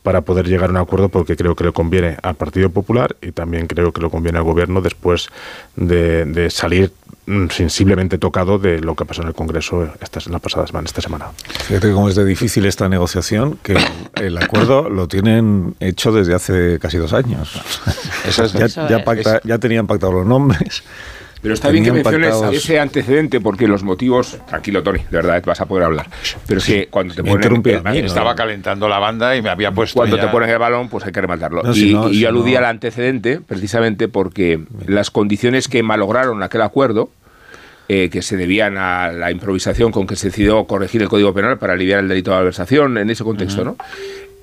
para 0.02 0.22
poder 0.22 0.46
llegar 0.48 0.70
a 0.70 0.72
un 0.72 0.78
acuerdo 0.78 1.08
porque 1.10 1.36
creo 1.36 1.54
que 1.54 1.64
le 1.64 1.72
conviene 1.72 2.16
al 2.22 2.34
Partido 2.34 2.70
Popular 2.70 3.16
y 3.22 3.32
también 3.32 3.66
creo 3.66 3.92
que 3.92 4.00
le 4.00 4.10
conviene 4.10 4.38
al 4.38 4.44
gobierno 4.44 4.80
después 4.80 5.28
de, 5.76 6.24
de 6.24 6.48
salir 6.50 6.90
mm, 7.26 7.48
sensiblemente 7.50 8.16
tocado 8.16 8.58
de 8.58 8.80
lo 8.80 8.94
que 8.96 9.04
pasó 9.04 9.20
en 9.22 9.28
el 9.28 9.34
Congreso 9.34 9.86
esta, 10.00 10.20
la 10.30 10.38
pasada 10.38 10.66
semana, 10.66 10.86
esta 10.86 11.02
semana. 11.02 11.26
Fíjate 11.66 11.92
cómo 11.92 12.08
es 12.08 12.14
de 12.14 12.24
difícil 12.24 12.64
esta 12.64 12.88
negociación, 12.88 13.58
que 13.62 13.76
el 14.14 14.38
acuerdo 14.38 14.88
lo 14.88 15.06
tienen 15.06 15.74
hecho 15.80 16.12
desde 16.12 16.34
hace 16.34 16.78
casi 16.80 16.96
dos 16.96 17.12
años. 17.12 17.60
Eso 18.26 18.44
es- 18.44 18.52
ya, 18.54 18.64
Eso 18.64 18.88
ya 18.88 18.96
es. 18.98 19.04
pacta- 19.04 19.40
ya 19.44 19.58
tenían 19.58 19.86
pactados 19.86 20.14
los 20.14 20.26
nombres. 20.26 20.82
Pero 21.42 21.54
está 21.54 21.70
bien 21.70 21.84
que 21.84 21.92
menciones 21.92 22.34
ese 22.52 22.78
antecedente 22.78 23.40
porque 23.40 23.66
los 23.66 23.82
motivos. 23.82 24.38
Tranquilo, 24.46 24.82
Tony, 24.82 24.98
de 24.98 25.06
verdad 25.10 25.42
vas 25.46 25.60
a 25.60 25.66
poder 25.66 25.84
hablar. 25.84 26.06
Pero 26.46 26.58
es 26.58 26.66
que 26.66 26.88
cuando 26.88 27.14
te 27.14 27.22
Me 27.22 27.30
ponen. 27.30 27.62
el- 27.66 27.82
mí, 27.82 28.00
¿no? 28.00 28.06
Estaba 28.06 28.34
calentando 28.34 28.88
la 28.88 28.98
banda 28.98 29.34
y 29.36 29.40
me 29.42 29.48
había 29.48 29.72
puesto 29.72 29.96
Cuando 29.96 30.16
ya- 30.16 30.22
te 30.26 30.28
pones 30.28 30.50
el 30.50 30.58
balón, 30.58 30.88
pues 30.90 31.04
hay 31.06 31.12
que 31.12 31.20
rematarlo. 31.22 31.62
No, 31.62 31.70
y, 31.72 31.74
si 31.74 31.94
no, 31.94 32.10
y 32.10 32.14
si 32.14 32.20
yo 32.20 32.28
aludía 32.28 32.60
no- 32.60 32.66
al 32.66 32.70
antecedente 32.72 33.40
precisamente 33.40 34.08
porque 34.08 34.60
las 34.86 35.10
condiciones 35.10 35.66
que 35.68 35.82
malograron 35.82 36.42
aquel 36.42 36.60
acuerdo, 36.60 37.08
eh, 37.88 38.10
que 38.10 38.20
se 38.22 38.36
debían 38.36 38.76
a 38.78 39.10
la 39.10 39.30
improvisación 39.30 39.90
con 39.92 40.06
que 40.06 40.16
se 40.16 40.28
decidió 40.28 40.64
corregir 40.64 41.02
el 41.02 41.08
Código 41.08 41.32
Penal 41.34 41.58
para 41.58 41.72
aliviar 41.72 42.00
el 42.00 42.08
delito 42.08 42.30
de 42.32 42.36
malversación 42.36 42.98
en 42.98 43.08
ese 43.10 43.24
contexto, 43.24 43.64
¿no? 43.64 43.76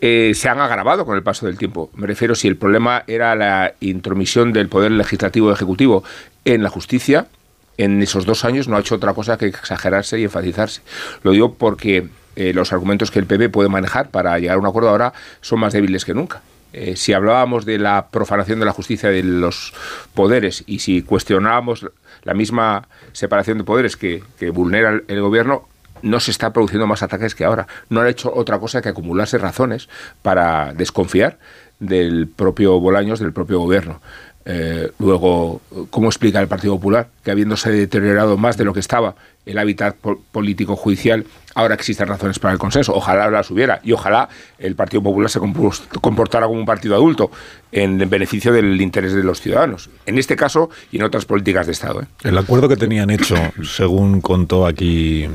Eh, 0.01 0.33
se 0.35 0.47
han 0.47 0.59
agravado 0.59 1.05
con 1.05 1.15
el 1.15 1.23
paso 1.23 1.45
del 1.45 1.57
tiempo. 1.57 1.89
Me 1.95 2.07
refiero 2.07 2.35
si 2.35 2.47
el 2.47 2.55
problema 2.55 3.03
era 3.07 3.35
la 3.35 3.73
intromisión 3.79 4.53
del 4.53 4.69
poder 4.69 4.91
legislativo 4.91 5.49
y 5.49 5.53
ejecutivo 5.53 6.03
en 6.45 6.63
la 6.63 6.69
justicia, 6.69 7.27
en 7.77 8.01
esos 8.01 8.25
dos 8.25 8.43
años 8.45 8.67
no 8.67 8.75
ha 8.75 8.79
hecho 8.79 8.95
otra 8.95 9.13
cosa 9.13 9.37
que 9.37 9.47
exagerarse 9.47 10.19
y 10.19 10.23
enfatizarse. 10.23 10.81
Lo 11.23 11.31
digo 11.31 11.53
porque 11.53 12.07
eh, 12.35 12.53
los 12.53 12.73
argumentos 12.73 13.11
que 13.11 13.19
el 13.19 13.25
PP 13.25 13.49
puede 13.49 13.69
manejar 13.69 14.09
para 14.09 14.37
llegar 14.39 14.57
a 14.57 14.59
un 14.59 14.65
acuerdo 14.65 14.89
ahora 14.89 15.13
son 15.41 15.59
más 15.59 15.73
débiles 15.73 16.05
que 16.05 16.13
nunca. 16.13 16.41
Eh, 16.73 16.95
si 16.95 17.13
hablábamos 17.13 17.65
de 17.65 17.79
la 17.79 18.07
profanación 18.09 18.59
de 18.59 18.65
la 18.65 18.73
justicia 18.73 19.09
de 19.09 19.23
los 19.23 19.73
poderes 20.13 20.63
y 20.67 20.79
si 20.79 21.01
cuestionábamos 21.01 21.87
la 22.23 22.33
misma 22.33 22.87
separación 23.13 23.57
de 23.57 23.63
poderes 23.63 23.95
que, 23.95 24.21
vulnera 24.51 25.01
el 25.07 25.21
gobierno, 25.21 25.67
no 26.01 26.19
se 26.19 26.31
está 26.31 26.51
produciendo 26.53 26.87
más 26.87 27.03
ataques 27.03 27.35
que 27.35 27.45
ahora. 27.45 27.67
No 27.89 28.01
han 28.01 28.07
hecho 28.07 28.33
otra 28.33 28.59
cosa 28.59 28.81
que 28.81 28.89
acumularse 28.89 29.37
razones 29.37 29.89
para 30.21 30.73
desconfiar 30.73 31.37
del 31.79 32.27
propio 32.27 32.79
Bolaños, 32.79 33.19
del 33.19 33.33
propio 33.33 33.59
gobierno. 33.59 34.01
Eh, 34.49 34.91
luego, 34.99 35.59
¿cómo 35.89 36.07
explica 36.07 36.39
el 36.39 36.47
Partido 36.47 36.75
Popular 36.75 37.09
que 37.21 37.31
habiéndose 37.31 37.69
deteriorado 37.69 38.37
más 38.37 38.55
de 38.55 38.63
lo 38.63 38.73
que 38.73 38.79
estaba 38.79 39.13
el 39.45 39.57
hábitat 39.57 39.95
po- 39.97 40.21
político 40.31 40.77
judicial, 40.77 41.25
ahora 41.53 41.75
existen 41.75 42.07
razones 42.07 42.39
para 42.39 42.53
el 42.53 42.57
consenso? 42.57 42.93
Ojalá 42.95 43.29
las 43.29 43.51
hubiera 43.51 43.81
y 43.83 43.91
ojalá 43.91 44.29
el 44.57 44.75
Partido 44.75 45.03
Popular 45.03 45.29
se 45.29 45.41
comportara 45.99 46.47
como 46.47 46.57
un 46.61 46.65
partido 46.65 46.95
adulto 46.95 47.29
en 47.73 48.09
beneficio 48.09 48.53
del 48.53 48.79
interés 48.79 49.11
de 49.13 49.23
los 49.23 49.41
ciudadanos. 49.41 49.89
En 50.05 50.17
este 50.17 50.37
caso 50.37 50.69
y 50.93 50.97
en 50.97 51.03
otras 51.03 51.25
políticas 51.25 51.65
de 51.65 51.73
Estado. 51.73 52.03
¿eh? 52.03 52.05
El 52.23 52.37
acuerdo 52.37 52.69
que 52.69 52.77
tenían 52.77 53.09
hecho, 53.09 53.35
según 53.65 54.21
contó 54.21 54.65
aquí, 54.65 55.27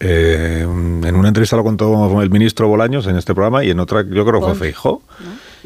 eh, 0.00 0.60
en 0.62 1.16
una 1.16 1.28
entrevista 1.28 1.56
lo 1.56 1.64
contó 1.64 2.20
el 2.20 2.30
ministro 2.30 2.68
Bolaños 2.68 3.06
en 3.06 3.16
este 3.16 3.34
programa 3.34 3.64
y 3.64 3.70
en 3.70 3.80
otra 3.80 4.02
yo 4.02 4.24
creo 4.26 4.40
que 4.40 4.54
fue. 4.54 4.68
Feijó. 4.68 5.02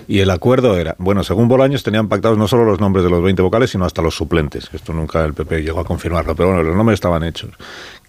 Y 0.08 0.20
el 0.20 0.30
acuerdo 0.30 0.76
era, 0.78 0.96
bueno, 0.98 1.22
según 1.24 1.48
Bolaños 1.48 1.82
tenían 1.82 2.08
pactados 2.08 2.38
no 2.38 2.48
solo 2.48 2.64
los 2.64 2.80
nombres 2.80 3.04
de 3.04 3.10
los 3.10 3.22
20 3.22 3.42
vocales, 3.42 3.70
sino 3.70 3.84
hasta 3.84 4.02
los 4.02 4.14
suplentes. 4.14 4.68
Esto 4.72 4.92
nunca 4.92 5.24
el 5.24 5.34
PP 5.34 5.62
llegó 5.62 5.80
a 5.80 5.84
confirmarlo, 5.84 6.34
pero 6.34 6.48
bueno, 6.48 6.62
los 6.62 6.76
nombres 6.76 6.96
estaban 6.96 7.22
hechos. 7.22 7.50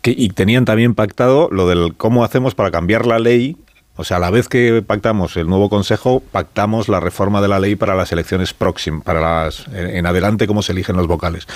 Que, 0.02 0.14
y 0.16 0.30
tenían 0.30 0.66
también 0.66 0.96
pactado 0.96 1.50
lo 1.52 1.68
del 1.68 1.96
cómo 1.96 2.24
hacemos 2.24 2.56
para 2.56 2.72
cambiar 2.72 3.06
la 3.06 3.20
ley. 3.20 3.58
O 4.02 4.04
sea, 4.04 4.18
a 4.18 4.20
la 4.20 4.32
vez 4.32 4.50
que 4.50 4.84
pactamos 4.86 5.38
el 5.38 5.48
nuevo 5.48 5.70
consejo, 5.70 6.24
pactamos 6.32 6.90
la 6.90 7.00
reforma 7.00 7.40
de 7.40 7.48
la 7.48 7.60
ley 7.60 7.76
para 7.76 7.94
las 7.94 8.12
elecciones 8.12 8.52
próximas, 8.52 9.04
para 9.04 9.22
las 9.22 9.68
en, 9.74 10.08
adelante 10.08 10.48
cómo 10.48 10.64
se 10.64 10.72
eligen 10.72 10.98
los 10.98 11.06
vocales. 11.06 11.48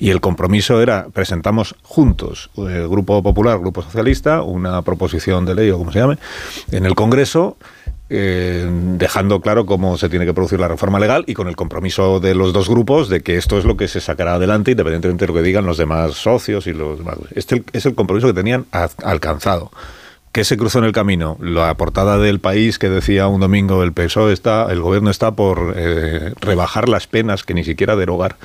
Y 0.00 0.10
el 0.10 0.20
compromiso 0.20 0.82
era, 0.82 1.06
presentamos 1.12 1.76
juntos, 1.82 2.50
el 2.56 2.88
Grupo 2.88 3.22
Popular, 3.22 3.60
Grupo 3.60 3.82
Socialista, 3.82 4.42
una 4.42 4.82
proposición 4.82 5.46
de 5.46 5.54
ley 5.54 5.70
o 5.70 5.78
como 5.78 5.92
se 5.92 6.00
llame, 6.00 6.18
en 6.72 6.86
el 6.86 6.96
Congreso 6.96 7.56
eh, 8.10 8.68
dejando 8.98 9.40
claro 9.40 9.64
cómo 9.64 9.96
se 9.96 10.08
tiene 10.08 10.26
que 10.26 10.34
producir 10.34 10.58
la 10.58 10.66
reforma 10.66 10.98
legal 10.98 11.22
y 11.28 11.34
con 11.34 11.46
el 11.46 11.54
compromiso 11.54 12.18
de 12.18 12.34
los 12.34 12.52
dos 12.52 12.68
grupos 12.68 13.08
de 13.08 13.22
que 13.22 13.36
esto 13.36 13.58
es 13.58 13.64
lo 13.64 13.76
que 13.76 13.86
se 13.86 14.00
sacará 14.00 14.34
adelante 14.34 14.72
independientemente 14.72 15.24
de 15.24 15.32
lo 15.32 15.38
que 15.38 15.42
digan 15.42 15.64
los 15.64 15.78
demás 15.78 16.14
socios 16.14 16.66
y 16.66 16.72
los 16.72 16.98
demás. 16.98 17.16
Este 17.34 17.62
es 17.72 17.86
el 17.86 17.94
compromiso 17.94 18.26
que 18.26 18.34
tenían 18.34 18.66
alcanzado. 19.02 19.70
¿Qué 20.32 20.44
se 20.44 20.56
cruzó 20.56 20.78
en 20.78 20.86
el 20.86 20.92
camino? 20.92 21.36
La 21.40 21.74
portada 21.76 22.16
del 22.16 22.40
país 22.40 22.78
que 22.78 22.88
decía 22.88 23.26
un 23.26 23.42
domingo 23.42 23.82
el 23.82 23.92
PSOE 23.92 24.32
está, 24.32 24.72
el 24.72 24.80
gobierno 24.80 25.10
está 25.10 25.32
por 25.32 25.74
eh, 25.76 26.32
rebajar 26.40 26.88
las 26.88 27.06
penas 27.06 27.44
que 27.44 27.52
ni 27.52 27.64
siquiera 27.64 27.96
derogar 27.96 28.36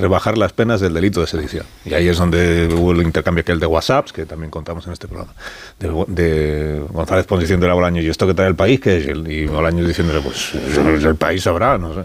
rebajar 0.00 0.38
las 0.38 0.52
penas 0.52 0.80
del 0.80 0.94
delito 0.94 1.20
de 1.20 1.26
sedición. 1.26 1.66
Y 1.84 1.94
ahí 1.94 2.08
es 2.08 2.18
donde 2.18 2.68
hubo 2.72 2.92
el 2.92 3.02
intercambio 3.02 3.44
que 3.44 3.52
el 3.52 3.60
de 3.60 3.66
WhatsApps, 3.66 4.12
que 4.12 4.26
también 4.26 4.50
contamos 4.50 4.86
en 4.86 4.92
este 4.92 5.06
programa, 5.08 5.32
de, 5.78 6.82
González 6.90 7.26
Pons 7.26 7.40
diciéndole 7.40 7.72
a 7.72 7.74
Bolaños, 7.74 8.04
¿y 8.04 8.08
esto 8.08 8.26
qué 8.26 8.34
trae 8.34 8.48
el 8.48 8.54
país? 8.54 8.80
que 8.80 8.96
es? 8.98 9.06
Y 9.06 9.46
Bolaños 9.46 9.86
diciéndole, 9.86 10.20
pues 10.20 10.54
el 10.54 11.16
país 11.16 11.42
sabrá, 11.42 11.78
nos, 11.78 11.96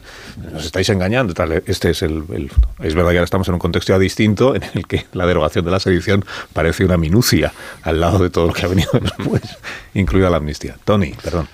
nos 0.51 0.65
estáis 0.65 0.89
engañando. 0.89 1.33
Este 1.65 1.91
es 1.91 2.01
el, 2.01 2.23
Es 2.79 2.93
verdad 2.95 3.11
que 3.11 3.17
ahora 3.17 3.23
estamos 3.23 3.47
en 3.47 3.55
un 3.55 3.59
contexto 3.59 3.93
ya 3.93 3.99
distinto 3.99 4.55
en 4.55 4.63
el 4.73 4.87
que 4.87 5.05
la 5.13 5.25
derogación 5.25 5.65
de 5.65 5.71
la 5.71 5.79
sedición 5.79 6.23
parece 6.53 6.85
una 6.85 6.97
minucia 6.97 7.53
al 7.83 7.99
lado 7.99 8.19
de 8.19 8.29
todo 8.29 8.47
lo 8.47 8.53
que 8.53 8.65
ha 8.65 8.67
venido 8.67 8.89
después, 9.17 9.41
incluida 9.93 10.29
la 10.29 10.37
amnistía. 10.37 10.75
Tony, 10.83 11.13
perdón. 11.23 11.47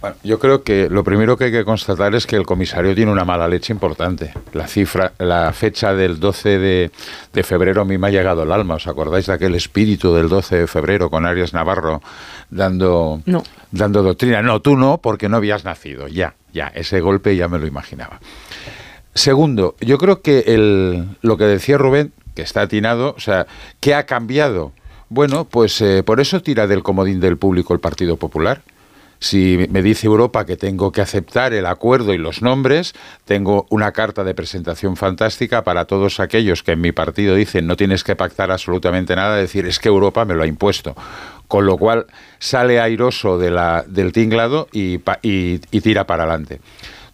Bueno, 0.00 0.16
yo 0.22 0.38
creo 0.38 0.62
que 0.62 0.88
lo 0.88 1.02
primero 1.02 1.36
que 1.36 1.44
hay 1.44 1.52
que 1.52 1.64
constatar 1.64 2.14
es 2.14 2.26
que 2.26 2.36
el 2.36 2.46
comisario 2.46 2.94
tiene 2.94 3.10
una 3.10 3.24
mala 3.24 3.48
leche 3.48 3.72
importante. 3.72 4.32
La 4.52 4.68
cifra, 4.68 5.12
la 5.18 5.52
fecha 5.52 5.92
del 5.92 6.20
12 6.20 6.58
de, 6.58 7.42
febrero 7.42 7.82
a 7.82 7.84
mí 7.84 7.98
me 7.98 8.08
ha 8.08 8.10
llegado 8.10 8.44
el 8.44 8.52
alma. 8.52 8.76
¿Os 8.76 8.86
acordáis 8.86 9.26
de 9.26 9.32
aquel 9.32 9.54
espíritu 9.54 10.14
del 10.14 10.28
12 10.28 10.56
de 10.56 10.66
febrero 10.66 11.10
con 11.10 11.26
Arias 11.26 11.52
Navarro 11.52 12.00
dando, 12.50 13.22
dando 13.72 14.02
doctrina? 14.02 14.40
No, 14.42 14.60
tú 14.60 14.76
no, 14.76 14.98
porque 14.98 15.28
no 15.28 15.36
habías 15.36 15.64
nacido. 15.64 16.06
Ya, 16.06 16.34
ya, 16.52 16.68
ese 16.68 17.00
golpe 17.00 17.34
ya 17.34 17.48
me 17.48 17.58
lo 17.58 17.66
imaginaba. 17.66 18.20
Segundo, 19.14 19.74
yo 19.80 19.98
creo 19.98 20.22
que 20.22 20.44
el, 20.46 21.08
lo 21.22 21.36
que 21.36 21.44
decía 21.44 21.76
Rubén, 21.76 22.12
que 22.36 22.42
está 22.42 22.62
atinado, 22.62 23.14
o 23.16 23.20
sea, 23.20 23.48
¿qué 23.80 23.94
ha 23.94 24.06
cambiado? 24.06 24.72
Bueno, 25.08 25.44
pues 25.44 25.80
eh, 25.80 26.02
por 26.04 26.20
eso 26.20 26.40
tira 26.40 26.68
del 26.68 26.84
comodín 26.84 27.18
del 27.18 27.36
público 27.36 27.74
el 27.74 27.80
Partido 27.80 28.16
Popular 28.16 28.62
si 29.20 29.66
me 29.70 29.82
dice 29.82 30.06
Europa 30.06 30.44
que 30.44 30.56
tengo 30.56 30.92
que 30.92 31.00
aceptar 31.00 31.52
el 31.52 31.66
acuerdo 31.66 32.14
y 32.14 32.18
los 32.18 32.42
nombres, 32.42 32.94
tengo 33.24 33.66
una 33.70 33.92
carta 33.92 34.24
de 34.24 34.34
presentación 34.34 34.96
fantástica 34.96 35.64
para 35.64 35.86
todos 35.86 36.20
aquellos 36.20 36.62
que 36.62 36.72
en 36.72 36.80
mi 36.80 36.92
partido 36.92 37.34
dicen 37.34 37.66
no 37.66 37.76
tienes 37.76 38.04
que 38.04 38.16
pactar 38.16 38.50
absolutamente 38.50 39.16
nada, 39.16 39.36
decir 39.36 39.66
es 39.66 39.78
que 39.78 39.88
Europa 39.88 40.24
me 40.24 40.34
lo 40.34 40.42
ha 40.42 40.46
impuesto. 40.46 40.94
Con 41.48 41.64
lo 41.64 41.78
cual 41.78 42.06
sale 42.38 42.78
airoso 42.78 43.38
de 43.38 43.50
la, 43.50 43.82
del 43.86 44.12
tinglado 44.12 44.68
y, 44.70 44.96
y, 45.22 45.60
y 45.70 45.80
tira 45.80 46.06
para 46.06 46.24
adelante. 46.24 46.60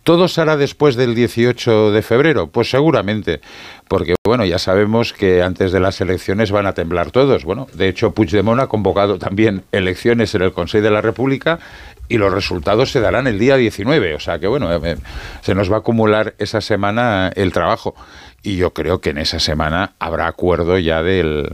¿Todo 0.05 0.29
será 0.29 0.59
después 0.59 0.97
del 0.97 1.15
18 1.15 1.91
de 1.91 2.03
febrero? 2.03 2.49
Pues 2.49 2.69
seguramente, 2.69 3.41
porque 3.89 4.15
bueno, 4.23 4.45
ya 4.45 4.59
sabemos 4.59 5.15
que 5.15 5.43
antes 5.43 5.73
de 5.73 5.81
las 5.81 5.99
elecciones 6.03 6.51
van 6.51 6.67
a 6.67 6.75
temblar 6.75 7.11
todos. 7.11 7.47
Bueno, 7.47 7.69
de 7.73 7.89
hecho 7.89 8.11
Puigdemont 8.13 8.61
ha 8.61 8.67
convocado 8.67 9.19
también 9.19 9.65
elecciones 9.73 10.35
en 10.35 10.43
el 10.43 10.53
Consejo 10.53 10.85
de 10.85 10.91
la 10.91 11.01
República 11.01 11.59
y 12.07 12.19
los 12.19 12.35
resultados 12.35 12.93
se 12.93 13.01
darán 13.01 13.27
el 13.27 13.39
día 13.39 13.57
19. 13.57 14.15
O 14.15 14.21
sea 14.21 14.39
que, 14.39 14.47
bueno, 14.47 14.71
eh, 14.75 14.99
se 15.41 15.55
nos 15.55 15.73
va 15.73 15.77
a 15.77 15.79
acumular 15.79 16.35
esa 16.37 16.61
semana 16.61 17.33
el 17.35 17.53
trabajo. 17.53 17.95
Y 18.43 18.57
yo 18.57 18.75
creo 18.75 19.01
que 19.01 19.09
en 19.09 19.17
esa 19.17 19.41
semana 19.41 19.93
habrá 19.99 20.27
acuerdo 20.27 20.79
ya 20.79 21.03
del, 21.03 21.51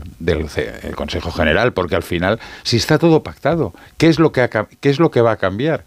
Consejo 0.97 1.31
General, 1.31 1.71
porque 1.71 1.95
al 1.95 2.03
final, 2.03 2.37
si 2.63 2.75
está 2.75 2.97
todo 2.97 3.23
pactado, 3.23 3.73
¿qué 3.97 4.09
es 4.09 4.19
lo 4.19 4.33
que, 4.33 4.49
qué 4.81 4.89
es 4.89 4.99
lo 4.99 5.09
que 5.09 5.21
va 5.21 5.31
a 5.31 5.37
cambiar? 5.37 5.85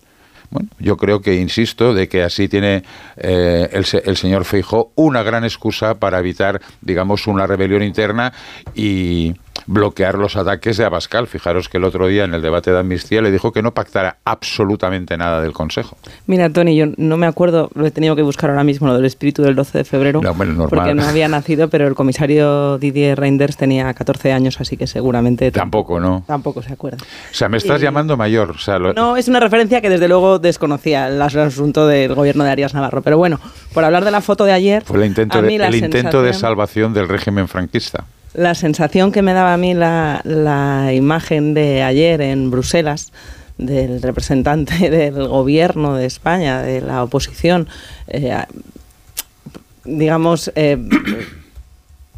Bueno, 0.54 0.68
yo 0.78 0.96
creo 0.96 1.20
que, 1.20 1.34
insisto, 1.34 1.94
de 1.94 2.08
que 2.08 2.22
así 2.22 2.46
tiene 2.46 2.84
eh, 3.16 3.68
el, 3.72 3.84
el, 4.04 4.16
señor 4.16 4.44
Feijó 4.44 4.92
una 4.94 5.24
gran 5.24 5.42
excusa 5.42 5.96
para 5.96 6.20
evitar, 6.20 6.60
digamos, 6.80 7.26
una 7.26 7.44
rebelión 7.44 7.82
interna 7.82 8.32
y, 8.72 9.34
bloquear 9.66 10.16
los 10.16 10.36
ataques 10.36 10.76
de 10.76 10.84
Abascal. 10.84 11.26
Fijaros 11.26 11.68
que 11.68 11.78
el 11.78 11.84
otro 11.84 12.06
día 12.06 12.24
en 12.24 12.34
el 12.34 12.42
debate 12.42 12.70
de 12.70 12.78
amnistía 12.78 13.22
le 13.22 13.30
dijo 13.30 13.52
que 13.52 13.62
no 13.62 13.72
pactara 13.72 14.18
absolutamente 14.24 15.16
nada 15.16 15.40
del 15.40 15.52
Consejo. 15.52 15.96
Mira, 16.26 16.50
Tony, 16.50 16.76
yo 16.76 16.86
no 16.96 17.16
me 17.16 17.26
acuerdo, 17.26 17.70
lo 17.74 17.86
he 17.86 17.90
tenido 17.90 18.16
que 18.16 18.22
buscar 18.22 18.50
ahora 18.50 18.64
mismo, 18.64 18.86
lo 18.86 18.94
del 18.94 19.04
espíritu 19.04 19.42
del 19.42 19.54
12 19.54 19.78
de 19.78 19.84
febrero, 19.84 20.20
porque 20.68 20.94
no 20.94 21.04
había 21.04 21.28
nacido, 21.28 21.68
pero 21.68 21.86
el 21.86 21.94
comisario 21.94 22.78
Didier 22.78 23.18
Reinders 23.18 23.56
tenía 23.56 23.92
14 23.92 24.32
años, 24.32 24.60
así 24.60 24.76
que 24.76 24.86
seguramente... 24.86 25.50
Tampoco, 25.50 26.00
¿no? 26.00 26.24
Tampoco 26.26 26.62
se 26.62 26.72
acuerda. 26.72 26.98
O 27.02 27.34
sea, 27.34 27.48
me 27.48 27.58
estás 27.58 27.80
llamando 27.80 28.16
mayor. 28.16 28.50
O 28.50 28.58
sea, 28.58 28.78
No, 28.78 29.16
es 29.16 29.28
una 29.28 29.40
referencia 29.40 29.80
que 29.80 29.90
desde 29.90 30.08
luego 30.08 30.38
desconocía 30.38 31.08
el 31.08 31.20
asunto 31.20 31.86
del 31.86 32.14
gobierno 32.14 32.44
de 32.44 32.50
Arias 32.50 32.74
Navarro. 32.74 33.02
Pero 33.02 33.18
bueno, 33.18 33.40
por 33.72 33.84
hablar 33.84 34.04
de 34.04 34.10
la 34.10 34.20
foto 34.20 34.44
de 34.44 34.52
ayer... 34.52 34.84
Fue 34.84 34.98
el 34.98 35.06
intento, 35.06 35.40
de, 35.40 35.54
el 35.54 35.74
intento 35.74 36.22
de 36.22 36.32
salvación 36.32 36.92
del 36.92 37.08
régimen 37.08 37.48
franquista. 37.48 38.04
La 38.34 38.54
sensación 38.54 39.12
que 39.12 39.22
me 39.22 39.32
daba 39.32 39.54
a 39.54 39.56
mí 39.56 39.74
la, 39.74 40.20
la 40.24 40.92
imagen 40.92 41.54
de 41.54 41.82
ayer 41.82 42.20
en 42.20 42.50
Bruselas 42.50 43.12
del 43.58 44.02
representante 44.02 44.90
del 44.90 45.28
gobierno 45.28 45.94
de 45.94 46.06
España, 46.06 46.62
de 46.62 46.80
la 46.80 47.02
oposición, 47.02 47.68
eh, 48.08 48.36
digamos, 49.84 50.52
eh, 50.54 50.78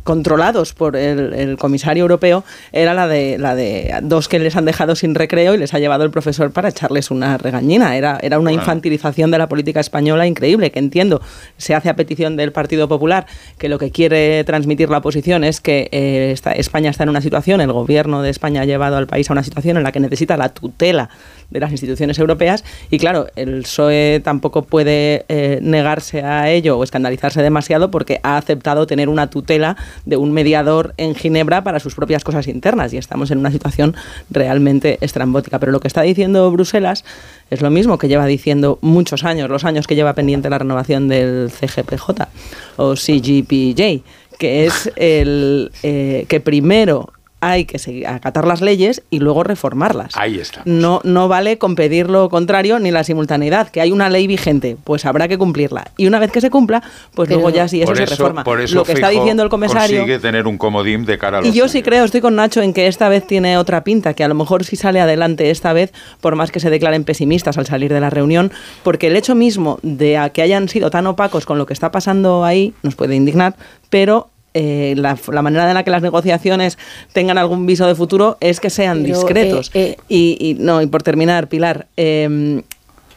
controlados 0.06 0.72
por 0.72 0.96
el, 0.96 1.58
comisario 1.58 2.02
europeo 2.02 2.44
era 2.72 2.94
la 2.94 3.08
de 3.08 3.38
la 3.38 3.56
de 3.56 3.92
dos 4.02 4.28
que 4.28 4.38
les 4.38 4.54
han 4.54 4.64
dejado 4.64 4.94
sin 4.94 5.16
recreo 5.16 5.54
y 5.54 5.58
les 5.58 5.74
ha 5.74 5.80
llevado 5.80 6.04
el 6.04 6.12
profesor 6.12 6.52
para 6.52 6.68
echarles 6.68 7.10
una 7.10 7.36
regañina. 7.36 7.96
Era, 7.96 8.18
era 8.22 8.38
una 8.38 8.52
infantilización 8.52 9.32
de 9.32 9.38
la 9.38 9.48
política 9.48 9.80
española 9.80 10.26
increíble, 10.26 10.70
que 10.70 10.78
entiendo, 10.78 11.20
se 11.58 11.74
hace 11.74 11.90
a 11.90 11.96
petición 11.96 12.36
del 12.36 12.52
Partido 12.52 12.86
Popular, 12.86 13.26
que 13.58 13.68
lo 13.68 13.78
que 13.78 13.90
quiere 13.90 14.44
transmitir 14.44 14.88
la 14.90 14.98
oposición 14.98 15.42
es 15.42 15.60
que 15.60 15.88
eh, 15.90 16.34
España 16.54 16.90
está 16.90 17.02
en 17.02 17.08
una 17.08 17.20
situación, 17.20 17.60
el 17.60 17.72
gobierno 17.72 18.22
de 18.22 18.30
España 18.30 18.60
ha 18.60 18.64
llevado 18.64 18.96
al 18.96 19.08
país 19.08 19.28
a 19.28 19.32
una 19.32 19.42
situación 19.42 19.76
en 19.76 19.82
la 19.82 19.90
que 19.90 19.98
necesita 19.98 20.36
la 20.36 20.50
tutela 20.50 21.10
de 21.50 21.60
las 21.60 21.70
instituciones 21.70 22.18
europeas 22.18 22.64
y 22.90 22.98
claro, 22.98 23.26
el 23.36 23.62
PSOE 23.62 24.20
tampoco 24.22 24.62
puede 24.62 25.24
eh, 25.28 25.58
negarse 25.62 26.22
a 26.22 26.50
ello 26.50 26.78
o 26.78 26.84
escandalizarse 26.84 27.42
demasiado 27.42 27.90
porque 27.90 28.20
ha 28.22 28.36
aceptado 28.36 28.86
tener 28.86 29.08
una 29.08 29.28
tutela 29.30 29.76
de 30.04 30.16
un 30.16 30.32
mediador 30.32 30.94
en 30.96 31.14
Ginebra 31.14 31.62
para 31.64 31.80
sus 31.80 31.94
propias 31.94 32.24
cosas 32.24 32.48
internas 32.48 32.92
y 32.92 32.98
estamos 32.98 33.30
en 33.30 33.38
una 33.38 33.50
situación 33.50 33.94
realmente 34.30 34.98
estrambótica. 35.00 35.58
Pero 35.58 35.72
lo 35.72 35.80
que 35.80 35.88
está 35.88 36.02
diciendo 36.02 36.50
Bruselas 36.50 37.04
es 37.50 37.60
lo 37.60 37.70
mismo 37.70 37.98
que 37.98 38.08
lleva 38.08 38.26
diciendo 38.26 38.78
muchos 38.82 39.24
años, 39.24 39.48
los 39.48 39.64
años 39.64 39.86
que 39.86 39.94
lleva 39.94 40.14
pendiente 40.14 40.50
la 40.50 40.58
renovación 40.58 41.08
del 41.08 41.50
CGPJ 41.50 42.28
o 42.76 42.94
CGPJ, 42.94 44.02
que 44.38 44.66
es 44.66 44.92
el 44.96 45.70
eh, 45.82 46.26
que 46.28 46.40
primero 46.40 47.12
hay 47.50 47.64
que 47.64 47.78
seguir, 47.78 48.06
acatar 48.06 48.46
las 48.46 48.60
leyes 48.60 49.02
y 49.10 49.18
luego 49.18 49.44
reformarlas. 49.44 50.16
Ahí 50.16 50.38
está. 50.38 50.62
No, 50.64 51.00
no 51.04 51.28
vale 51.28 51.58
con 51.58 51.74
pedir 51.74 52.08
lo 52.08 52.28
contrario 52.28 52.78
ni 52.78 52.90
la 52.90 53.04
simultaneidad, 53.04 53.68
que 53.68 53.80
hay 53.80 53.92
una 53.92 54.08
ley 54.08 54.26
vigente, 54.26 54.76
pues 54.84 55.04
habrá 55.04 55.28
que 55.28 55.38
cumplirla. 55.38 55.90
Y 55.96 56.06
una 56.06 56.18
vez 56.18 56.30
que 56.30 56.40
se 56.40 56.50
cumpla, 56.50 56.82
pues 57.14 57.28
luego 57.28 57.50
ya 57.50 57.68
sí 57.68 57.82
eso, 57.82 57.94
se 57.94 58.06
reforma. 58.06 58.44
Por 58.44 58.60
eso 58.60 58.76
lo 58.76 58.84
que 58.84 58.92
está 58.92 59.08
diciendo 59.08 59.42
el 59.42 59.48
comisario. 59.48 59.98
Consigue 59.98 60.18
tener 60.18 60.46
un 60.46 60.58
comodín 60.58 61.04
de 61.04 61.18
cara 61.18 61.38
a 61.38 61.40
los 61.40 61.48
Y 61.48 61.52
yo 61.56 61.68
sí 61.68 61.82
creo, 61.82 62.04
estoy 62.04 62.20
con 62.20 62.36
Nacho 62.36 62.62
en 62.62 62.72
que 62.72 62.86
esta 62.86 63.08
vez 63.08 63.26
tiene 63.26 63.58
otra 63.58 63.84
pinta, 63.84 64.14
que 64.14 64.24
a 64.24 64.28
lo 64.28 64.34
mejor 64.34 64.64
sí 64.64 64.76
sale 64.76 65.00
adelante 65.00 65.50
esta 65.50 65.72
vez, 65.72 65.92
por 66.20 66.36
más 66.36 66.50
que 66.50 66.60
se 66.60 66.70
declaren 66.70 67.04
pesimistas 67.04 67.58
al 67.58 67.66
salir 67.66 67.92
de 67.92 68.00
la 68.00 68.10
reunión, 68.10 68.52
porque 68.82 69.06
el 69.08 69.16
hecho 69.16 69.34
mismo 69.34 69.78
de 69.82 70.30
que 70.32 70.42
hayan 70.42 70.68
sido 70.68 70.90
tan 70.90 71.06
opacos 71.06 71.46
con 71.46 71.58
lo 71.58 71.66
que 71.66 71.72
está 71.72 71.90
pasando 71.90 72.44
ahí 72.44 72.74
nos 72.82 72.94
puede 72.94 73.14
indignar, 73.14 73.56
pero 73.90 74.30
eh, 74.58 74.94
la, 74.96 75.42
manera 75.42 75.68
en 75.68 75.74
la 75.74 75.84
que 75.84 75.90
las 75.90 76.00
negociaciones 76.00 76.78
tengan 77.12 77.36
algún 77.36 77.66
viso 77.66 77.86
de 77.86 77.94
futuro 77.94 78.38
es 78.40 78.58
que 78.58 78.70
sean 78.70 79.04
discretos. 79.04 79.70
Eh, 79.74 79.98
eh, 80.08 80.36
y, 80.40 80.56
no, 80.58 80.80
y 80.80 80.86
por 80.86 81.02
terminar, 81.02 81.48
Pilar, 81.48 81.88
em, 81.98 82.62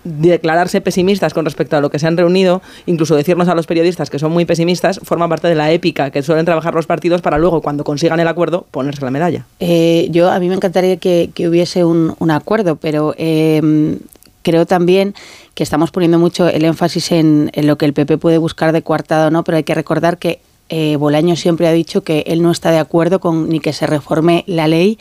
declararse 0.04 0.82
pesimistas 0.82 1.34
con 1.34 1.46
respecto 1.46 1.78
a 1.78 1.80
lo 1.80 1.90
que 1.90 1.98
se 1.98 2.08
han 2.08 2.18
reunido, 2.18 2.62
incluso 2.88 3.16
decirnos 3.16 3.48
a 3.48 3.56
los 3.56 3.68
periodistas 3.68 4.10
que 4.10 4.20
son 4.20 4.34
muy 4.34 4.44
pesimistas, 4.44 5.00
forma 5.02 5.30
parte 5.30 5.48
de 5.48 5.56
la 5.56 5.72
épica 5.72 6.12
que 6.12 6.24
suelen 6.24 6.44
trabajar 6.44 6.74
los 6.74 6.88
partidos 6.88 7.22
para 7.22 7.38
luego, 7.38 7.62
cuando 7.62 7.86
consigan 7.86 8.20
el 8.20 8.28
acuerdo, 8.28 8.66
ponerse 8.70 9.06
la 9.06 9.12
medalla. 9.12 9.46
yo 10.10 10.30
a 10.30 10.40
mí 10.40 10.50
me 10.50 10.56
encantaría 10.56 10.98
que, 10.98 11.32
hubiese 11.48 11.86
un, 11.86 12.16
un, 12.20 12.32
acuerdo, 12.32 12.76
pero 12.76 13.14
em, 13.18 14.00
creo 14.42 14.66
también 14.66 15.16
que 15.54 15.64
estamos 15.64 15.92
poniendo 15.92 16.20
mucho 16.20 16.50
el 16.50 16.66
énfasis 16.66 17.14
en, 17.14 17.50
en, 17.54 17.66
lo 17.66 17.78
que 17.78 17.86
el 17.86 17.94
PP 17.94 18.18
puede 18.18 18.38
buscar 18.40 18.74
de 18.74 18.82
coartado, 18.82 19.32
¿no? 19.32 19.46
Pero 19.46 19.58
hay 19.58 19.64
que 19.64 19.76
recordar 19.76 20.18
que 20.18 20.42
eh, 20.70 20.96
Bolaño 20.96 21.36
siempre 21.36 21.68
ha 21.68 21.72
dicho 21.72 22.04
que 22.04 22.24
él 22.28 22.42
no 22.42 22.52
está 22.52 22.72
de 22.72 22.78
acuerdo 22.78 23.20
con 23.20 23.50
ni 23.50 23.60
que 23.60 23.74
se 23.74 23.88
reforme 23.88 24.44
la 24.48 24.68
ley 24.68 24.98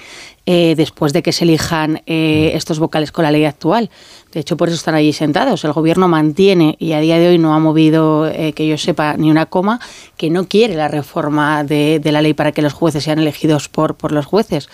eh, 0.46 0.74
después 0.76 1.12
de 1.12 1.22
que 1.22 1.32
se 1.32 1.44
elijan 1.44 2.02
eh, 2.06 2.52
estos 2.54 2.78
vocales 2.78 3.12
con 3.12 3.22
la 3.22 3.30
ley 3.30 3.44
actual. 3.44 3.90
De 4.32 4.40
hecho, 4.40 4.56
por 4.58 4.68
eso 4.68 4.74
están 4.76 4.94
allí 4.94 5.12
sentados. 5.12 5.64
El 5.64 5.72
gobierno 5.72 6.06
mantiene, 6.06 6.76
y 6.78 6.92
a 6.92 7.00
día 7.00 7.18
de 7.18 7.28
hoy 7.28 7.38
no 7.38 7.54
ha 7.54 7.58
movido, 7.58 8.28
eh, 8.28 8.52
que 8.52 8.66
yo 8.68 8.76
sepa, 8.76 9.16
ni 9.16 9.30
una 9.30 9.46
coma, 9.46 9.80
que 10.18 10.28
no 10.28 10.44
quiere 10.46 10.74
la 10.74 10.88
reforma 10.88 11.64
de, 11.64 11.98
de 11.98 12.12
la 12.12 12.20
ley 12.20 12.34
para 12.34 12.52
que 12.52 12.60
los 12.60 12.74
jueces 12.74 13.04
sean 13.04 13.18
elegidos 13.18 13.68
por, 13.68 13.94
por 13.94 14.12
los 14.12 14.26
jueces. 14.26 14.68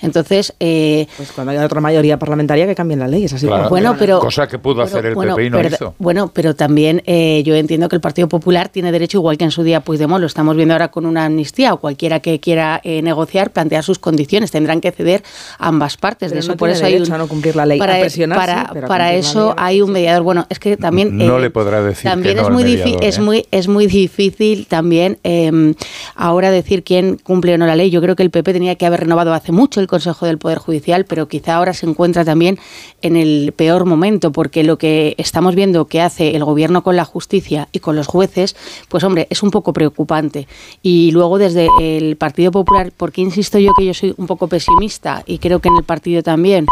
Entonces. 0.00 0.54
Eh, 0.60 1.06
pues 1.16 1.32
cuando 1.32 1.50
haya 1.52 1.64
otra 1.64 1.80
mayoría 1.80 2.18
parlamentaria 2.18 2.66
que 2.66 2.74
cambien 2.74 3.00
la 3.00 3.08
ley, 3.08 3.24
es 3.24 3.32
así. 3.32 3.46
Claro. 3.46 3.68
Bueno, 3.68 3.96
pero. 3.98 4.20
Cosa 4.20 4.46
que 4.46 4.58
pudo 4.58 4.82
hacer 4.82 5.06
el 5.06 5.14
bueno, 5.14 5.34
PP 5.34 5.46
y 5.46 5.50
no 5.50 5.56
pero- 5.58 5.68
hizo. 5.74 5.94
Bueno, 5.98 6.30
pero 6.32 6.54
también 6.54 7.02
eh, 7.06 7.42
yo 7.44 7.54
entiendo 7.56 7.88
que 7.88 7.96
el 7.96 8.00
Partido 8.00 8.28
Popular 8.28 8.68
tiene 8.68 8.92
derecho, 8.92 9.18
igual 9.18 9.36
que 9.36 9.44
en 9.44 9.50
su 9.50 9.62
día 9.62 9.80
Puigdemont, 9.80 10.20
lo 10.20 10.26
estamos 10.26 10.54
viendo 10.54 10.74
ahora 10.74 10.88
con 10.88 11.04
una 11.04 11.24
amnistía, 11.24 11.74
o 11.74 11.78
cualquiera 11.78 12.20
que 12.20 12.38
quiera 12.38 12.80
eh, 12.84 13.02
negociar, 13.02 13.50
plantear 13.50 13.82
sus 13.82 13.98
condiciones. 13.98 14.50
Tendrán 14.52 14.80
que 14.80 14.92
ceder 14.92 15.22
ambas 15.58 15.96
partes. 15.96 16.28
Pero 16.30 16.34
de 16.34 16.40
eso, 16.40 16.52
no 16.52 16.56
por 16.56 16.68
tiene 16.68 16.76
eso 16.78 16.86
hay 16.86 16.92
derecho 16.92 17.10
un, 17.10 17.14
a 17.14 17.18
no 17.18 17.28
cumplir 17.28 17.56
la 17.56 17.66
ley, 17.66 17.78
para, 17.78 17.96
a 17.96 18.00
presionar, 18.00 18.38
para, 18.38 18.62
sí, 18.62 18.68
pero 18.72 18.86
a 18.86 18.88
para 19.00 19.14
eso 19.14 19.54
hay 19.56 19.80
un 19.80 19.92
mediador. 19.92 20.22
Bueno, 20.22 20.46
es 20.50 20.58
que 20.58 20.76
también 20.76 21.16
No 21.16 21.38
eh, 21.38 21.40
le 21.40 21.50
podrá 21.50 21.82
decir 21.82 22.04
también 22.04 22.36
que 22.36 22.42
no 22.42 22.48
es 22.48 22.52
muy 22.52 22.64
mediador, 22.64 23.04
es 23.04 23.18
¿eh? 23.18 23.20
muy 23.20 23.46
es 23.50 23.68
muy 23.68 23.86
difícil 23.86 24.66
también 24.66 25.18
eh, 25.24 25.74
ahora 26.14 26.50
decir 26.50 26.82
quién 26.82 27.16
cumple 27.16 27.54
o 27.54 27.58
no 27.58 27.66
la 27.66 27.76
ley. 27.76 27.90
Yo 27.90 28.02
creo 28.02 28.14
que 28.14 28.22
el 28.22 28.30
PP 28.30 28.52
tenía 28.52 28.74
que 28.74 28.86
haber 28.86 29.00
renovado 29.00 29.32
hace 29.32 29.52
mucho 29.52 29.80
el 29.80 29.86
Consejo 29.86 30.26
del 30.26 30.38
Poder 30.38 30.58
Judicial, 30.58 31.06
pero 31.06 31.28
quizá 31.28 31.56
ahora 31.56 31.72
se 31.72 31.86
encuentra 31.86 32.24
también 32.24 32.58
en 33.00 33.16
el 33.16 33.52
peor 33.56 33.86
momento, 33.86 34.32
porque 34.32 34.64
lo 34.64 34.76
que 34.76 35.14
estamos 35.16 35.54
viendo 35.54 35.86
que 35.86 36.02
hace 36.02 36.36
el 36.36 36.44
gobierno 36.44 36.82
con 36.82 36.96
la 36.96 37.04
justicia 37.06 37.68
y 37.72 37.78
con 37.78 37.96
los 37.96 38.06
jueces, 38.06 38.54
pues 38.88 39.02
hombre, 39.04 39.26
es 39.30 39.42
un 39.42 39.50
poco 39.50 39.72
preocupante. 39.72 40.46
Y 40.82 41.10
luego 41.12 41.38
desde 41.38 41.68
el 41.78 42.16
Partido 42.16 42.50
Popular, 42.50 42.92
porque 42.96 43.22
insisto 43.22 43.58
yo 43.58 43.72
que 43.78 43.86
yo 43.86 43.94
soy 43.94 44.14
un 44.18 44.26
poco 44.26 44.48
pesimista 44.48 45.22
y 45.26 45.38
creo 45.38 45.60
que 45.60 45.68
en 45.68 45.76
el 45.76 45.84
partido 45.84 46.22
también, 46.22 46.66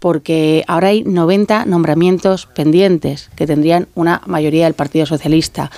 porque 0.00 0.64
ahora 0.66 0.88
hay 0.88 1.04
90 1.04 1.66
nombramientos 1.66 2.46
pendientes 2.46 3.30
que 3.36 3.46
tendrían 3.46 3.86
una 3.94 4.22
mayoría 4.26 4.64
del 4.64 4.74
Partido 4.74 5.06
Socialista 5.06 5.70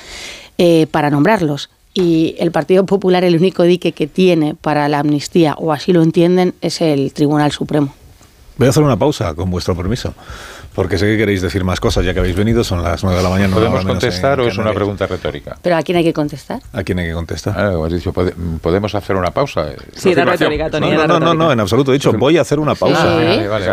eh, 0.57 0.87
para 0.91 1.11
nombrarlos. 1.11 1.69
Y 1.93 2.37
el 2.39 2.53
Partido 2.53 2.87
Popular, 2.87 3.23
el 3.25 3.37
único 3.37 3.65
dique 3.65 3.93
que 3.93 4.07
tiene 4.07 4.55
para 4.55 4.89
la 4.89 5.01
amnistía, 5.01 5.55
o 5.59 5.73
así 5.73 5.93
lo 5.93 6.03
entienden, 6.03 6.55
es 6.63 6.81
el 6.81 7.13
Tribunal 7.13 7.53
Supremo. 7.53 7.93
Voy 8.57 8.67
a 8.67 8.71
hacer 8.71 8.83
una 8.83 8.97
pausa, 8.97 9.35
con 9.35 9.51
vuestro 9.51 9.77
permiso. 9.77 10.15
Porque 10.75 10.97
sé 10.99 11.07
que 11.07 11.17
queréis 11.19 11.43
decir 11.43 11.65
más 11.65 11.81
cosas, 11.81 12.05
ya 12.05 12.15
que 12.15 12.21
habéis 12.21 12.35
venido, 12.37 12.65
son 12.65 12.83
las 12.83 13.03
9 13.05 13.19
de 13.19 13.23
la 13.23 13.29
mañana. 13.29 13.55
¿Podemos 13.55 13.85
contestar 13.85 14.41
o 14.41 14.47
es 14.49 14.57
una 14.59 14.73
pregunta 14.73 15.07
retórica? 15.07 15.57
¿Pero 15.63 15.77
a 15.77 15.83
quién 15.83 15.99
hay 15.99 16.05
que 16.05 16.13
contestar? 16.13 16.61
¿A 16.73 16.83
quién 16.83 16.99
hay 16.99 17.09
que 17.09 17.13
contestar? 17.13 17.55
Ah, 17.59 17.73
has 17.87 17.93
dicho, 17.93 18.13
"Pode- 18.13 18.35
¿podemos 18.61 18.95
hacer 18.95 19.17
una 19.17 19.31
pausa? 19.31 19.67
Sí, 19.95 20.11
era 20.13 20.23
Afirmación. 20.23 20.51
retórica, 20.51 20.71
Tony. 20.71 20.91
No, 20.93 21.07
no, 21.07 21.21
no, 21.21 21.35
no, 21.35 21.53
en 21.53 21.61
absoluto. 21.61 21.91
He 21.93 21.95
dicho, 21.95 22.13
voy 22.15 22.39
a 22.39 22.41
hacer 22.41 22.59
una 22.59 22.75
pausa. 22.75 23.03
Ah, 23.03 23.15
vale, 23.17 23.49
vale, 23.49 23.67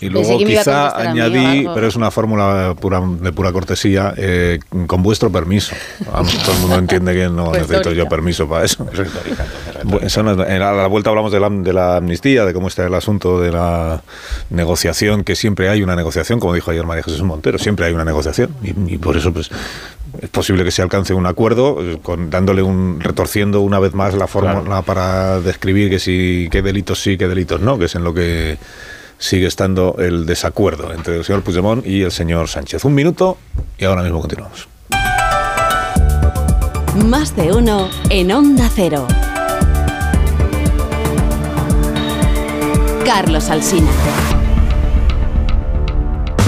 Y 0.00 0.08
luego, 0.10 0.38
quizá 0.38 0.96
añadí, 0.98 1.66
pero 1.74 1.86
es 1.86 1.96
una 1.96 2.10
fórmula 2.10 2.74
pura, 2.78 3.00
de 3.20 3.32
pura 3.32 3.52
cortesía, 3.52 4.12
eh, 4.16 4.58
con 4.86 5.02
vuestro 5.02 5.30
permiso. 5.30 5.74
Vamos, 6.12 6.36
todo 6.42 6.52
el 6.54 6.60
mundo 6.60 6.76
entiende 6.78 7.14
que 7.14 7.28
no 7.28 7.52
necesito 7.52 7.92
yo 7.92 8.06
permiso 8.08 8.48
para 8.48 8.64
eso. 8.64 8.86
A 9.82 10.72
la 10.72 10.86
vuelta 10.86 11.10
hablamos 11.10 11.32
de 11.32 11.40
la, 11.40 11.48
de 11.50 11.72
la 11.72 11.96
amnistía, 11.96 12.44
de 12.44 12.52
cómo 12.52 12.68
está 12.68 12.86
el 12.86 12.94
asunto 12.94 13.40
de 13.40 13.50
la 13.52 14.02
negociación, 14.50 15.24
que 15.24 15.34
siempre 15.36 15.68
hay 15.68 15.82
una 15.82 15.92
negociación, 15.96 16.01
como 16.38 16.54
dijo 16.54 16.70
ayer 16.70 16.84
María 16.84 17.02
Jesús 17.02 17.22
Montero, 17.22 17.58
siempre 17.58 17.86
hay 17.86 17.92
una 17.92 18.04
negociación 18.04 18.54
y, 18.62 18.94
y 18.94 18.98
por 18.98 19.16
eso 19.16 19.32
pues 19.32 19.50
es 20.20 20.28
posible 20.28 20.64
que 20.64 20.70
se 20.70 20.82
alcance 20.82 21.14
un 21.14 21.26
acuerdo 21.26 21.78
eh, 21.80 21.98
con 22.02 22.30
dándole 22.30 22.62
un 22.62 23.00
retorciendo 23.00 23.60
una 23.60 23.78
vez 23.78 23.94
más 23.94 24.14
la 24.14 24.26
fórmula 24.26 24.82
para 24.82 25.40
describir 25.40 25.90
que 25.90 25.98
si 25.98 26.48
qué 26.50 26.62
delitos 26.62 27.02
sí, 27.02 27.16
qué 27.16 27.28
delitos 27.28 27.60
no, 27.60 27.78
que 27.78 27.86
es 27.86 27.94
en 27.94 28.04
lo 28.04 28.12
que 28.12 28.58
sigue 29.18 29.46
estando 29.46 29.96
el 29.98 30.26
desacuerdo 30.26 30.92
entre 30.92 31.16
el 31.16 31.24
señor 31.24 31.42
Puigdemont 31.42 31.86
y 31.86 32.02
el 32.02 32.10
señor 32.10 32.48
Sánchez. 32.48 32.84
Un 32.84 32.94
minuto 32.94 33.38
y 33.78 33.84
ahora 33.84 34.02
mismo 34.02 34.20
continuamos. 34.20 34.68
Más 37.06 37.34
de 37.36 37.52
uno 37.52 37.88
en 38.10 38.32
Onda 38.32 38.68
Cero. 38.74 39.06
Carlos 43.04 43.48
Alsina. 43.48 43.90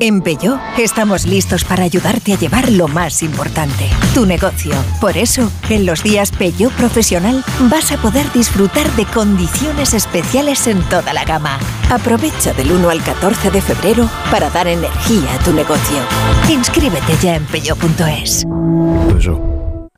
En 0.00 0.20
Peugeot 0.20 0.58
estamos 0.78 1.26
listos 1.26 1.64
para 1.64 1.84
ayudarte 1.84 2.32
a 2.32 2.36
llevar 2.36 2.70
lo 2.72 2.88
más 2.88 3.22
importante, 3.22 3.84
tu 4.14 4.26
negocio. 4.26 4.72
Por 5.00 5.16
eso, 5.16 5.48
en 5.70 5.86
los 5.86 6.02
días 6.02 6.32
Peugeot 6.32 6.72
Profesional 6.72 7.44
vas 7.70 7.92
a 7.92 7.96
poder 7.96 8.30
disfrutar 8.32 8.90
de 8.96 9.04
condiciones 9.06 9.94
especiales 9.94 10.66
en 10.66 10.82
toda 10.88 11.14
la 11.14 11.24
gama. 11.24 11.60
Aprovecha 11.88 12.52
del 12.52 12.72
1 12.72 12.90
al 12.90 13.00
14 13.00 13.52
de 13.52 13.62
febrero 13.62 14.10
para 14.32 14.50
dar 14.50 14.66
energía 14.66 15.32
a 15.32 15.44
tu 15.44 15.52
negocio. 15.52 15.98
Inscríbete 16.50 17.16
ya 17.22 17.36
en 17.36 17.44
peugeot.es. 17.46 18.44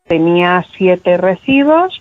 Tenía 0.06 0.66
siete 0.76 1.16
recibos, 1.16 2.00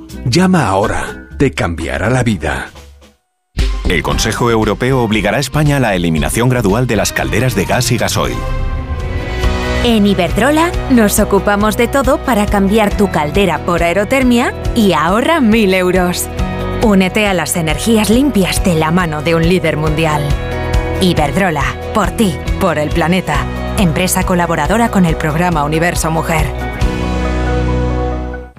Llama 0.25 0.67
ahora. 0.67 1.27
Te 1.37 1.51
cambiará 1.51 2.09
la 2.09 2.23
vida. 2.23 2.69
El 3.89 4.03
Consejo 4.03 4.51
Europeo 4.51 5.01
obligará 5.01 5.37
a 5.37 5.39
España 5.39 5.77
a 5.77 5.79
la 5.79 5.95
eliminación 5.95 6.47
gradual 6.47 6.87
de 6.87 6.95
las 6.95 7.11
calderas 7.11 7.55
de 7.55 7.65
gas 7.65 7.91
y 7.91 7.97
gasoil. 7.97 8.37
En 9.83 10.05
Iberdrola 10.05 10.71
nos 10.91 11.19
ocupamos 11.19 11.75
de 11.75 11.87
todo 11.87 12.19
para 12.19 12.45
cambiar 12.45 12.95
tu 12.95 13.09
caldera 13.09 13.65
por 13.65 13.81
aerotermia 13.81 14.53
y 14.75 14.93
ahorra 14.93 15.41
1000 15.41 15.73
euros. 15.73 16.29
Únete 16.83 17.25
a 17.25 17.33
las 17.33 17.55
energías 17.55 18.09
limpias 18.09 18.63
de 18.63 18.75
la 18.75 18.91
mano 18.91 19.23
de 19.23 19.33
un 19.35 19.47
líder 19.47 19.75
mundial. 19.75 20.23
Iberdrola, 21.01 21.63
por 21.95 22.11
ti, 22.11 22.35
por 22.59 22.77
el 22.77 22.89
planeta. 22.89 23.43
Empresa 23.79 24.23
colaboradora 24.23 24.89
con 24.89 25.05
el 25.05 25.17
programa 25.17 25.63
Universo 25.63 26.11
Mujer. 26.11 26.70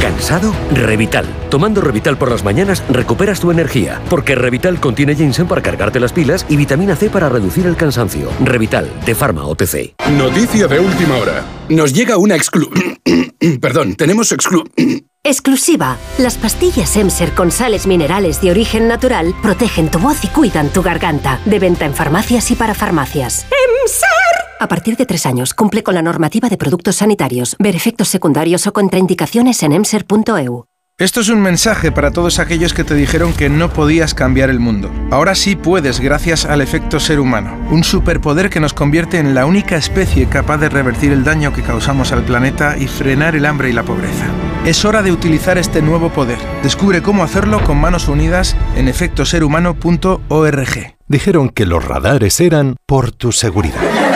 ¿Cansado? 0.00 0.54
Revital. 0.72 1.26
Tomando 1.50 1.80
Revital 1.80 2.16
por 2.18 2.30
las 2.30 2.44
mañanas 2.44 2.82
recuperas 2.88 3.40
tu 3.40 3.50
energía, 3.50 4.00
porque 4.08 4.34
Revital 4.34 4.80
contiene 4.80 5.14
ginseng 5.14 5.48
para 5.48 5.62
cargarte 5.62 6.00
las 6.00 6.12
pilas 6.12 6.46
y 6.48 6.56
vitamina 6.56 6.96
C 6.96 7.10
para 7.10 7.28
reducir 7.28 7.66
el 7.66 7.76
cansancio. 7.76 8.30
Revital, 8.40 8.90
de 9.04 9.14
Pharma 9.14 9.46
OTC. 9.46 9.94
Noticia 10.12 10.66
de 10.66 10.80
última 10.80 11.16
hora. 11.16 11.44
Nos 11.68 11.92
llega 11.92 12.18
una 12.18 12.36
exclu... 12.36 12.70
Perdón, 13.60 13.94
tenemos 13.96 14.32
exclu... 14.32 14.64
Exclusiva. 15.24 15.96
Las 16.18 16.36
pastillas 16.36 16.96
Emser 16.96 17.32
con 17.32 17.50
sales 17.50 17.88
minerales 17.88 18.40
de 18.40 18.52
origen 18.52 18.86
natural 18.86 19.34
protegen 19.42 19.90
tu 19.90 19.98
voz 19.98 20.22
y 20.22 20.28
cuidan 20.28 20.68
tu 20.68 20.82
garganta. 20.82 21.40
De 21.44 21.58
venta 21.58 21.84
en 21.84 21.94
farmacias 21.94 22.48
y 22.52 22.54
para 22.54 22.74
farmacias. 22.74 23.44
¡Emser! 23.82 24.35
A 24.58 24.68
partir 24.68 24.96
de 24.96 25.04
tres 25.04 25.26
años, 25.26 25.52
cumple 25.52 25.82
con 25.82 25.94
la 25.94 26.02
normativa 26.02 26.48
de 26.48 26.56
productos 26.56 26.96
sanitarios. 26.96 27.56
Ver 27.58 27.76
efectos 27.76 28.08
secundarios 28.08 28.66
o 28.66 28.72
contraindicaciones 28.72 29.62
en 29.62 29.72
emser.eu. 29.72 30.64
Esto 30.98 31.20
es 31.20 31.28
un 31.28 31.42
mensaje 31.42 31.92
para 31.92 32.10
todos 32.10 32.38
aquellos 32.38 32.72
que 32.72 32.82
te 32.82 32.94
dijeron 32.94 33.34
que 33.34 33.50
no 33.50 33.70
podías 33.70 34.14
cambiar 34.14 34.48
el 34.48 34.60
mundo. 34.60 34.90
Ahora 35.10 35.34
sí 35.34 35.54
puedes 35.54 36.00
gracias 36.00 36.46
al 36.46 36.62
efecto 36.62 37.00
ser 37.00 37.20
humano, 37.20 37.54
un 37.70 37.84
superpoder 37.84 38.48
que 38.48 38.60
nos 38.60 38.72
convierte 38.72 39.18
en 39.18 39.34
la 39.34 39.44
única 39.44 39.76
especie 39.76 40.26
capaz 40.26 40.56
de 40.56 40.70
revertir 40.70 41.12
el 41.12 41.22
daño 41.22 41.52
que 41.52 41.60
causamos 41.60 42.12
al 42.12 42.22
planeta 42.22 42.78
y 42.78 42.86
frenar 42.86 43.36
el 43.36 43.44
hambre 43.44 43.68
y 43.68 43.74
la 43.74 43.82
pobreza. 43.82 44.24
Es 44.64 44.86
hora 44.86 45.02
de 45.02 45.12
utilizar 45.12 45.58
este 45.58 45.82
nuevo 45.82 46.08
poder. 46.08 46.38
Descubre 46.62 47.02
cómo 47.02 47.24
hacerlo 47.24 47.62
con 47.62 47.78
manos 47.78 48.08
unidas 48.08 48.56
en 48.74 48.88
efectoserhumano.org. 48.88 50.96
Dijeron 51.08 51.50
que 51.50 51.66
los 51.66 51.84
radares 51.84 52.40
eran 52.40 52.76
por 52.86 53.12
tu 53.12 53.32
seguridad. 53.32 54.15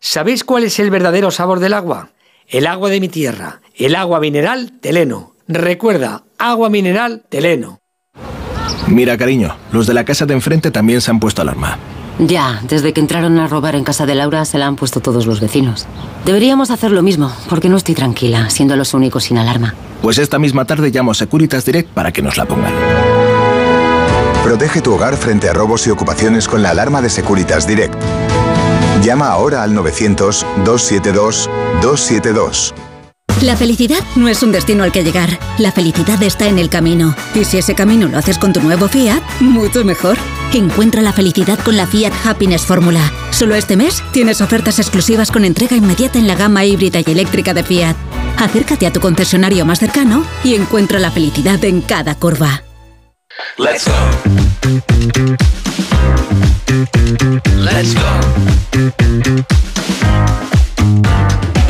¿Sabéis 0.00 0.44
cuál 0.44 0.64
es 0.64 0.78
el 0.78 0.90
verdadero 0.90 1.30
sabor 1.30 1.60
del 1.60 1.74
agua? 1.74 2.10
El 2.46 2.66
agua 2.66 2.88
de 2.88 3.00
mi 3.00 3.08
tierra, 3.08 3.60
el 3.74 3.94
agua 3.94 4.20
mineral 4.20 4.72
Teleno. 4.80 5.34
Recuerda, 5.48 6.24
agua 6.38 6.70
mineral 6.70 7.24
Teleno. 7.28 7.80
Mira, 8.86 9.18
cariño, 9.18 9.56
los 9.72 9.86
de 9.86 9.94
la 9.94 10.04
casa 10.04 10.24
de 10.24 10.34
enfrente 10.34 10.70
también 10.70 11.00
se 11.00 11.10
han 11.10 11.20
puesto 11.20 11.42
alarma. 11.42 11.78
Ya, 12.18 12.60
desde 12.66 12.92
que 12.92 13.00
entraron 13.00 13.38
a 13.38 13.46
robar 13.46 13.74
en 13.74 13.84
casa 13.84 14.06
de 14.06 14.14
Laura 14.14 14.44
se 14.44 14.58
la 14.58 14.66
han 14.66 14.76
puesto 14.76 15.00
todos 15.00 15.26
los 15.26 15.40
vecinos. 15.40 15.86
Deberíamos 16.24 16.70
hacer 16.70 16.90
lo 16.90 17.02
mismo, 17.02 17.32
porque 17.48 17.68
no 17.68 17.76
estoy 17.76 17.94
tranquila, 17.94 18.50
siendo 18.50 18.76
los 18.76 18.94
únicos 18.94 19.24
sin 19.24 19.38
alarma. 19.38 19.74
Pues 20.02 20.18
esta 20.18 20.38
misma 20.38 20.64
tarde 20.64 20.90
llamo 20.90 21.12
a 21.12 21.14
Securitas 21.14 21.64
Direct 21.64 21.90
para 21.90 22.12
que 22.12 22.22
nos 22.22 22.36
la 22.36 22.46
pongan. 22.46 22.72
Protege 24.42 24.80
tu 24.80 24.94
hogar 24.94 25.16
frente 25.16 25.48
a 25.48 25.52
robos 25.52 25.86
y 25.86 25.90
ocupaciones 25.90 26.48
con 26.48 26.62
la 26.62 26.70
alarma 26.70 27.02
de 27.02 27.10
Securitas 27.10 27.66
Direct. 27.66 27.94
Llama 29.02 29.28
ahora 29.28 29.62
al 29.62 29.74
900-272-272. 29.76 32.72
La 33.42 33.56
felicidad 33.56 34.00
no 34.16 34.28
es 34.28 34.42
un 34.42 34.50
destino 34.50 34.82
al 34.82 34.90
que 34.90 35.04
llegar, 35.04 35.38
la 35.58 35.70
felicidad 35.70 36.20
está 36.24 36.48
en 36.48 36.58
el 36.58 36.68
camino. 36.68 37.14
Y 37.36 37.44
si 37.44 37.58
ese 37.58 37.76
camino 37.76 38.08
lo 38.08 38.18
haces 38.18 38.36
con 38.36 38.52
tu 38.52 38.60
nuevo 38.60 38.88
Fiat, 38.88 39.22
mucho 39.38 39.84
mejor. 39.84 40.18
Encuentra 40.52 41.02
la 41.02 41.12
felicidad 41.12 41.56
con 41.60 41.76
la 41.76 41.86
Fiat 41.86 42.12
Happiness 42.24 42.66
Fórmula. 42.66 43.12
Solo 43.30 43.54
este 43.54 43.76
mes 43.76 44.02
tienes 44.12 44.40
ofertas 44.40 44.80
exclusivas 44.80 45.30
con 45.30 45.44
entrega 45.44 45.76
inmediata 45.76 46.18
en 46.18 46.26
la 46.26 46.34
gama 46.34 46.64
híbrida 46.64 46.98
y 46.98 47.04
eléctrica 47.12 47.54
de 47.54 47.62
Fiat. 47.62 47.94
Acércate 48.38 48.88
a 48.88 48.92
tu 48.92 48.98
concesionario 48.98 49.64
más 49.64 49.78
cercano 49.78 50.24
y 50.42 50.56
encuentra 50.56 50.98
la 50.98 51.12
felicidad 51.12 51.64
en 51.64 51.80
cada 51.80 52.16
curva. 52.16 52.64
Let's 53.56 53.84
go. 53.84 53.92
Let's 57.56 57.94
go. 57.94 58.02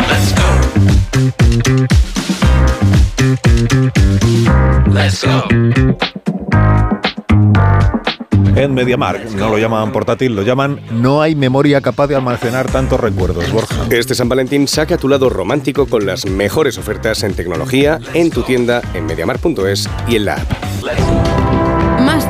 Let's 0.08 0.32
go. 0.34 0.48
Let's 4.90 5.24
go. 5.24 5.48
En 8.56 8.74
MediaMark 8.74 9.34
no 9.34 9.50
lo 9.50 9.58
llaman 9.58 9.92
portátil, 9.92 10.34
lo 10.34 10.42
llaman 10.42 10.80
no 10.90 11.22
hay 11.22 11.34
memoria 11.34 11.80
capaz 11.80 12.08
de 12.08 12.16
almacenar 12.16 12.70
tantos 12.70 12.98
recuerdos. 12.98 13.52
Borja. 13.52 13.86
Este 13.90 14.14
San 14.14 14.28
Valentín 14.28 14.66
saca 14.66 14.96
tu 14.96 15.08
lado 15.08 15.30
romántico 15.30 15.86
con 15.86 16.06
las 16.06 16.26
mejores 16.26 16.76
ofertas 16.76 17.22
en 17.22 17.34
tecnología 17.34 18.00
en 18.14 18.30
tu 18.30 18.42
tienda 18.42 18.82
en 18.94 19.06
mediamar.es 19.06 19.88
y 20.08 20.16
en 20.16 20.24
la 20.24 20.34
app. 20.34 21.47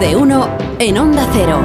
De 0.01 0.15
uno 0.15 0.49
en 0.79 0.97
Onda 0.97 1.29
Cero. 1.33 1.61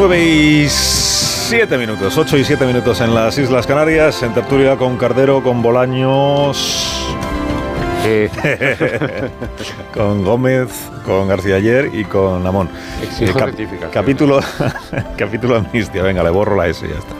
9 0.00 0.18
y 0.18 0.68
7 1.50 1.78
minutos, 1.78 2.16
8 2.16 2.36
y 2.38 2.44
7 2.44 2.64
minutos 2.64 3.00
en 3.00 3.12
las 3.12 3.36
Islas 3.36 3.66
Canarias, 3.66 4.22
en 4.22 4.32
tertulia 4.32 4.76
con 4.76 4.96
Cardero, 4.96 5.42
con 5.42 5.62
Bolaños. 5.62 6.96
con 9.92 10.22
Gómez, 10.24 10.68
con 11.04 11.26
García 11.26 11.56
Ayer 11.56 11.90
y 11.92 12.04
con 12.04 12.46
Amón. 12.46 12.68
Eh, 13.20 13.32
cap- 13.36 13.50
capítulo, 13.92 14.38
capítulo 15.18 15.56
amnistía, 15.56 16.04
venga, 16.04 16.22
le 16.22 16.30
borro 16.30 16.54
la 16.56 16.68
S 16.68 16.86
y 16.86 16.88
ya 16.88 16.94
está. 16.98 17.14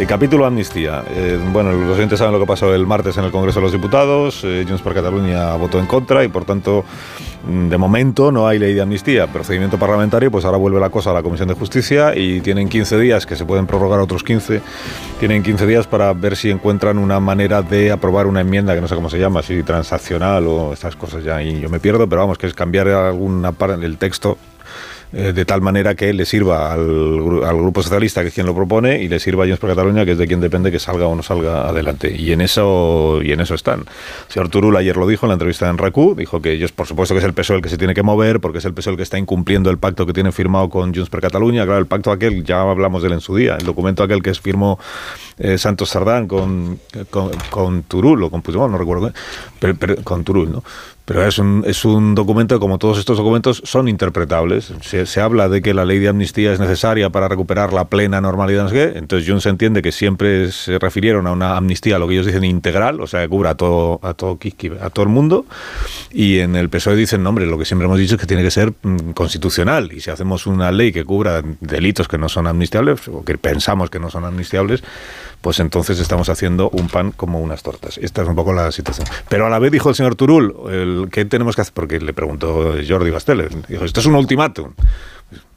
Eh, 0.00 0.06
capítulo 0.06 0.46
amnistía. 0.46 1.04
Eh, 1.10 1.38
bueno, 1.52 1.70
los 1.72 1.98
oyentes 1.98 2.18
saben 2.18 2.32
lo 2.32 2.40
que 2.40 2.46
pasó 2.46 2.74
el 2.74 2.86
martes 2.86 3.18
en 3.18 3.24
el 3.24 3.30
Congreso 3.30 3.60
de 3.60 3.64
los 3.64 3.72
Diputados. 3.72 4.40
Eh, 4.42 4.64
Junts 4.66 4.82
per 4.82 4.94
Cataluña 4.94 5.54
votó 5.56 5.78
en 5.78 5.86
contra 5.86 6.24
y, 6.24 6.28
por 6.28 6.46
tanto, 6.46 6.84
de 7.46 7.76
momento 7.78 8.32
no 8.32 8.46
hay 8.46 8.58
ley 8.58 8.74
de 8.74 8.80
amnistía. 8.80 9.26
Procedimiento 9.26 9.78
parlamentario, 9.78 10.30
pues 10.30 10.44
ahora 10.44 10.58
vuelve 10.58 10.80
la 10.80 10.90
cosa 10.90 11.10
a 11.10 11.14
la 11.14 11.22
Comisión 11.22 11.48
de 11.48 11.54
Justicia 11.54 12.16
y 12.16 12.40
tienen 12.40 12.68
15 12.68 12.98
días, 12.98 13.26
que 13.26 13.36
se 13.36 13.44
pueden 13.44 13.66
prorrogar 13.66 14.00
otros 14.00 14.22
15. 14.22 14.60
Tienen 15.20 15.42
15 15.42 15.66
días 15.66 15.86
para 15.86 16.12
ver 16.12 16.36
si 16.36 16.50
encuentran 16.50 16.98
una 16.98 17.20
manera 17.20 17.62
de 17.62 17.92
aprobar 17.92 18.26
una 18.26 18.40
enmienda 18.40 18.74
que 18.74 18.80
no 18.80 18.88
sé 18.88 18.94
cómo 18.94 19.10
se 19.10 19.18
llama, 19.18 19.42
si 19.42 19.62
transaccional 19.62 20.46
o 20.46 20.72
estas 20.72 20.96
cosas 20.96 21.24
ya. 21.24 21.42
Y 21.42 21.60
yo 21.60 21.68
me 21.68 21.80
pierdo, 21.80 22.08
pero 22.08 22.22
vamos, 22.22 22.38
que 22.38 22.46
es 22.46 22.54
cambiar 22.54 22.88
alguna 22.88 23.52
parte 23.52 23.76
del 23.76 23.98
texto 23.98 24.38
eh, 25.14 25.32
de 25.32 25.44
tal 25.44 25.60
manera 25.60 25.94
que 25.94 26.12
le 26.12 26.24
sirva 26.26 26.72
al, 26.72 26.80
gru- 26.80 27.44
al 27.46 27.56
Grupo 27.56 27.82
Socialista, 27.82 28.22
que 28.22 28.28
es 28.28 28.34
quien 28.34 28.46
lo 28.46 28.54
propone, 28.54 29.00
y 29.02 29.08
le 29.08 29.20
sirva 29.20 29.44
a 29.44 29.46
Junts 29.46 29.60
per 29.60 29.70
Cataluña, 29.70 30.04
que 30.04 30.12
es 30.12 30.18
de 30.18 30.26
quien 30.26 30.40
depende 30.40 30.72
que 30.72 30.78
salga 30.78 31.06
o 31.06 31.14
no 31.14 31.22
salga 31.22 31.68
adelante. 31.68 32.14
Y 32.16 32.32
en 32.32 32.40
eso 32.40 33.20
y 33.22 33.32
en 33.32 33.40
eso 33.40 33.54
están. 33.54 33.80
El 33.80 34.32
señor 34.32 34.48
Turul 34.48 34.76
ayer 34.76 34.96
lo 34.96 35.06
dijo 35.06 35.26
en 35.26 35.28
la 35.28 35.34
entrevista 35.34 35.68
en 35.70 35.78
RACU, 35.78 36.14
dijo 36.16 36.42
que 36.42 36.52
ellos, 36.52 36.72
por 36.72 36.86
supuesto, 36.86 37.14
que 37.14 37.20
es 37.20 37.24
el 37.24 37.32
PSOE 37.32 37.56
el 37.56 37.62
que 37.62 37.68
se 37.68 37.78
tiene 37.78 37.94
que 37.94 38.02
mover, 38.02 38.40
porque 38.40 38.58
es 38.58 38.64
el 38.64 38.74
PSOE 38.74 38.92
el 38.92 38.96
que 38.96 39.02
está 39.04 39.18
incumpliendo 39.18 39.70
el 39.70 39.78
pacto 39.78 40.04
que 40.06 40.12
tiene 40.12 40.32
firmado 40.32 40.68
con 40.68 40.92
Junts 40.94 41.10
per 41.10 41.20
Cataluña. 41.20 41.64
Claro, 41.64 41.78
el 41.78 41.86
pacto 41.86 42.10
aquel, 42.10 42.42
ya 42.44 42.60
hablamos 42.62 43.02
de 43.02 43.08
él 43.08 43.14
en 43.14 43.20
su 43.20 43.36
día, 43.36 43.56
el 43.56 43.64
documento 43.64 44.02
aquel 44.02 44.22
que 44.22 44.34
firmó 44.34 44.78
eh, 45.38 45.58
Santos 45.58 45.90
Sardán 45.90 46.26
con, 46.26 46.78
con, 47.10 47.30
con 47.50 47.82
Turul, 47.84 48.22
o 48.24 48.30
con 48.30 48.42
Puigdemont, 48.42 48.72
no 48.72 48.78
recuerdo, 48.78 49.12
pero- 49.60 49.96
con 50.02 50.24
Turul, 50.24 50.50
¿no? 50.50 50.64
Pero 51.04 51.26
es 51.26 51.38
un, 51.38 51.64
es 51.66 51.84
un 51.84 52.14
documento, 52.14 52.58
como 52.58 52.78
todos 52.78 52.98
estos 52.98 53.18
documentos, 53.18 53.60
son 53.64 53.88
interpretables. 53.88 54.72
Se, 54.80 55.04
se 55.04 55.20
habla 55.20 55.50
de 55.50 55.60
que 55.60 55.74
la 55.74 55.84
ley 55.84 55.98
de 55.98 56.08
amnistía 56.08 56.52
es 56.52 56.60
necesaria 56.60 57.10
para 57.10 57.28
recuperar 57.28 57.74
la 57.74 57.84
plena 57.86 58.22
normalidad. 58.22 58.74
Entonces 58.74 59.28
Junts 59.28 59.44
entiende 59.44 59.82
que 59.82 59.92
siempre 59.92 60.50
se 60.50 60.78
refirieron 60.78 61.26
a 61.26 61.32
una 61.32 61.58
amnistía, 61.58 61.98
lo 61.98 62.08
que 62.08 62.14
ellos 62.14 62.26
dicen 62.26 62.44
integral, 62.44 63.02
o 63.02 63.06
sea, 63.06 63.20
que 63.20 63.28
cubra 63.28 63.50
a 63.50 63.54
todo, 63.54 64.00
a 64.02 64.14
todo, 64.14 64.38
a 64.80 64.90
todo 64.90 65.02
el 65.02 65.10
mundo. 65.10 65.44
Y 66.10 66.38
en 66.38 66.56
el 66.56 66.70
PSOE 66.70 66.96
dicen, 66.96 67.22
no, 67.22 67.28
hombre, 67.28 67.46
lo 67.46 67.58
que 67.58 67.66
siempre 67.66 67.84
hemos 67.84 67.98
dicho 67.98 68.14
es 68.14 68.20
que 68.20 68.26
tiene 68.26 68.42
que 68.42 68.50
ser 68.50 68.72
mm, 68.82 69.10
constitucional. 69.10 69.92
Y 69.92 70.00
si 70.00 70.10
hacemos 70.10 70.46
una 70.46 70.72
ley 70.72 70.90
que 70.90 71.04
cubra 71.04 71.42
delitos 71.60 72.08
que 72.08 72.16
no 72.16 72.30
son 72.30 72.46
amnistiables, 72.46 73.08
o 73.08 73.22
que 73.24 73.36
pensamos 73.36 73.90
que 73.90 73.98
no 73.98 74.08
son 74.08 74.24
amnistiables, 74.24 74.82
pues 75.44 75.60
entonces 75.60 76.00
estamos 76.00 76.30
haciendo 76.30 76.70
un 76.70 76.88
pan 76.88 77.12
como 77.12 77.38
unas 77.38 77.62
tortas. 77.62 77.98
Esta 77.98 78.22
es 78.22 78.28
un 78.28 78.34
poco 78.34 78.54
la 78.54 78.72
situación. 78.72 79.06
Pero 79.28 79.46
a 79.46 79.50
la 79.50 79.58
vez 79.58 79.70
dijo 79.70 79.90
el 79.90 79.94
señor 79.94 80.14
Turul, 80.14 80.54
el, 80.70 81.08
¿qué 81.12 81.26
tenemos 81.26 81.54
que 81.54 81.60
hacer? 81.60 81.74
Porque 81.74 82.00
le 82.00 82.14
preguntó 82.14 82.72
Jordi 82.88 83.10
Bastel, 83.10 83.50
dijo, 83.68 83.84
esto 83.84 84.00
es 84.00 84.06
un 84.06 84.14
ultimátum. 84.14 84.72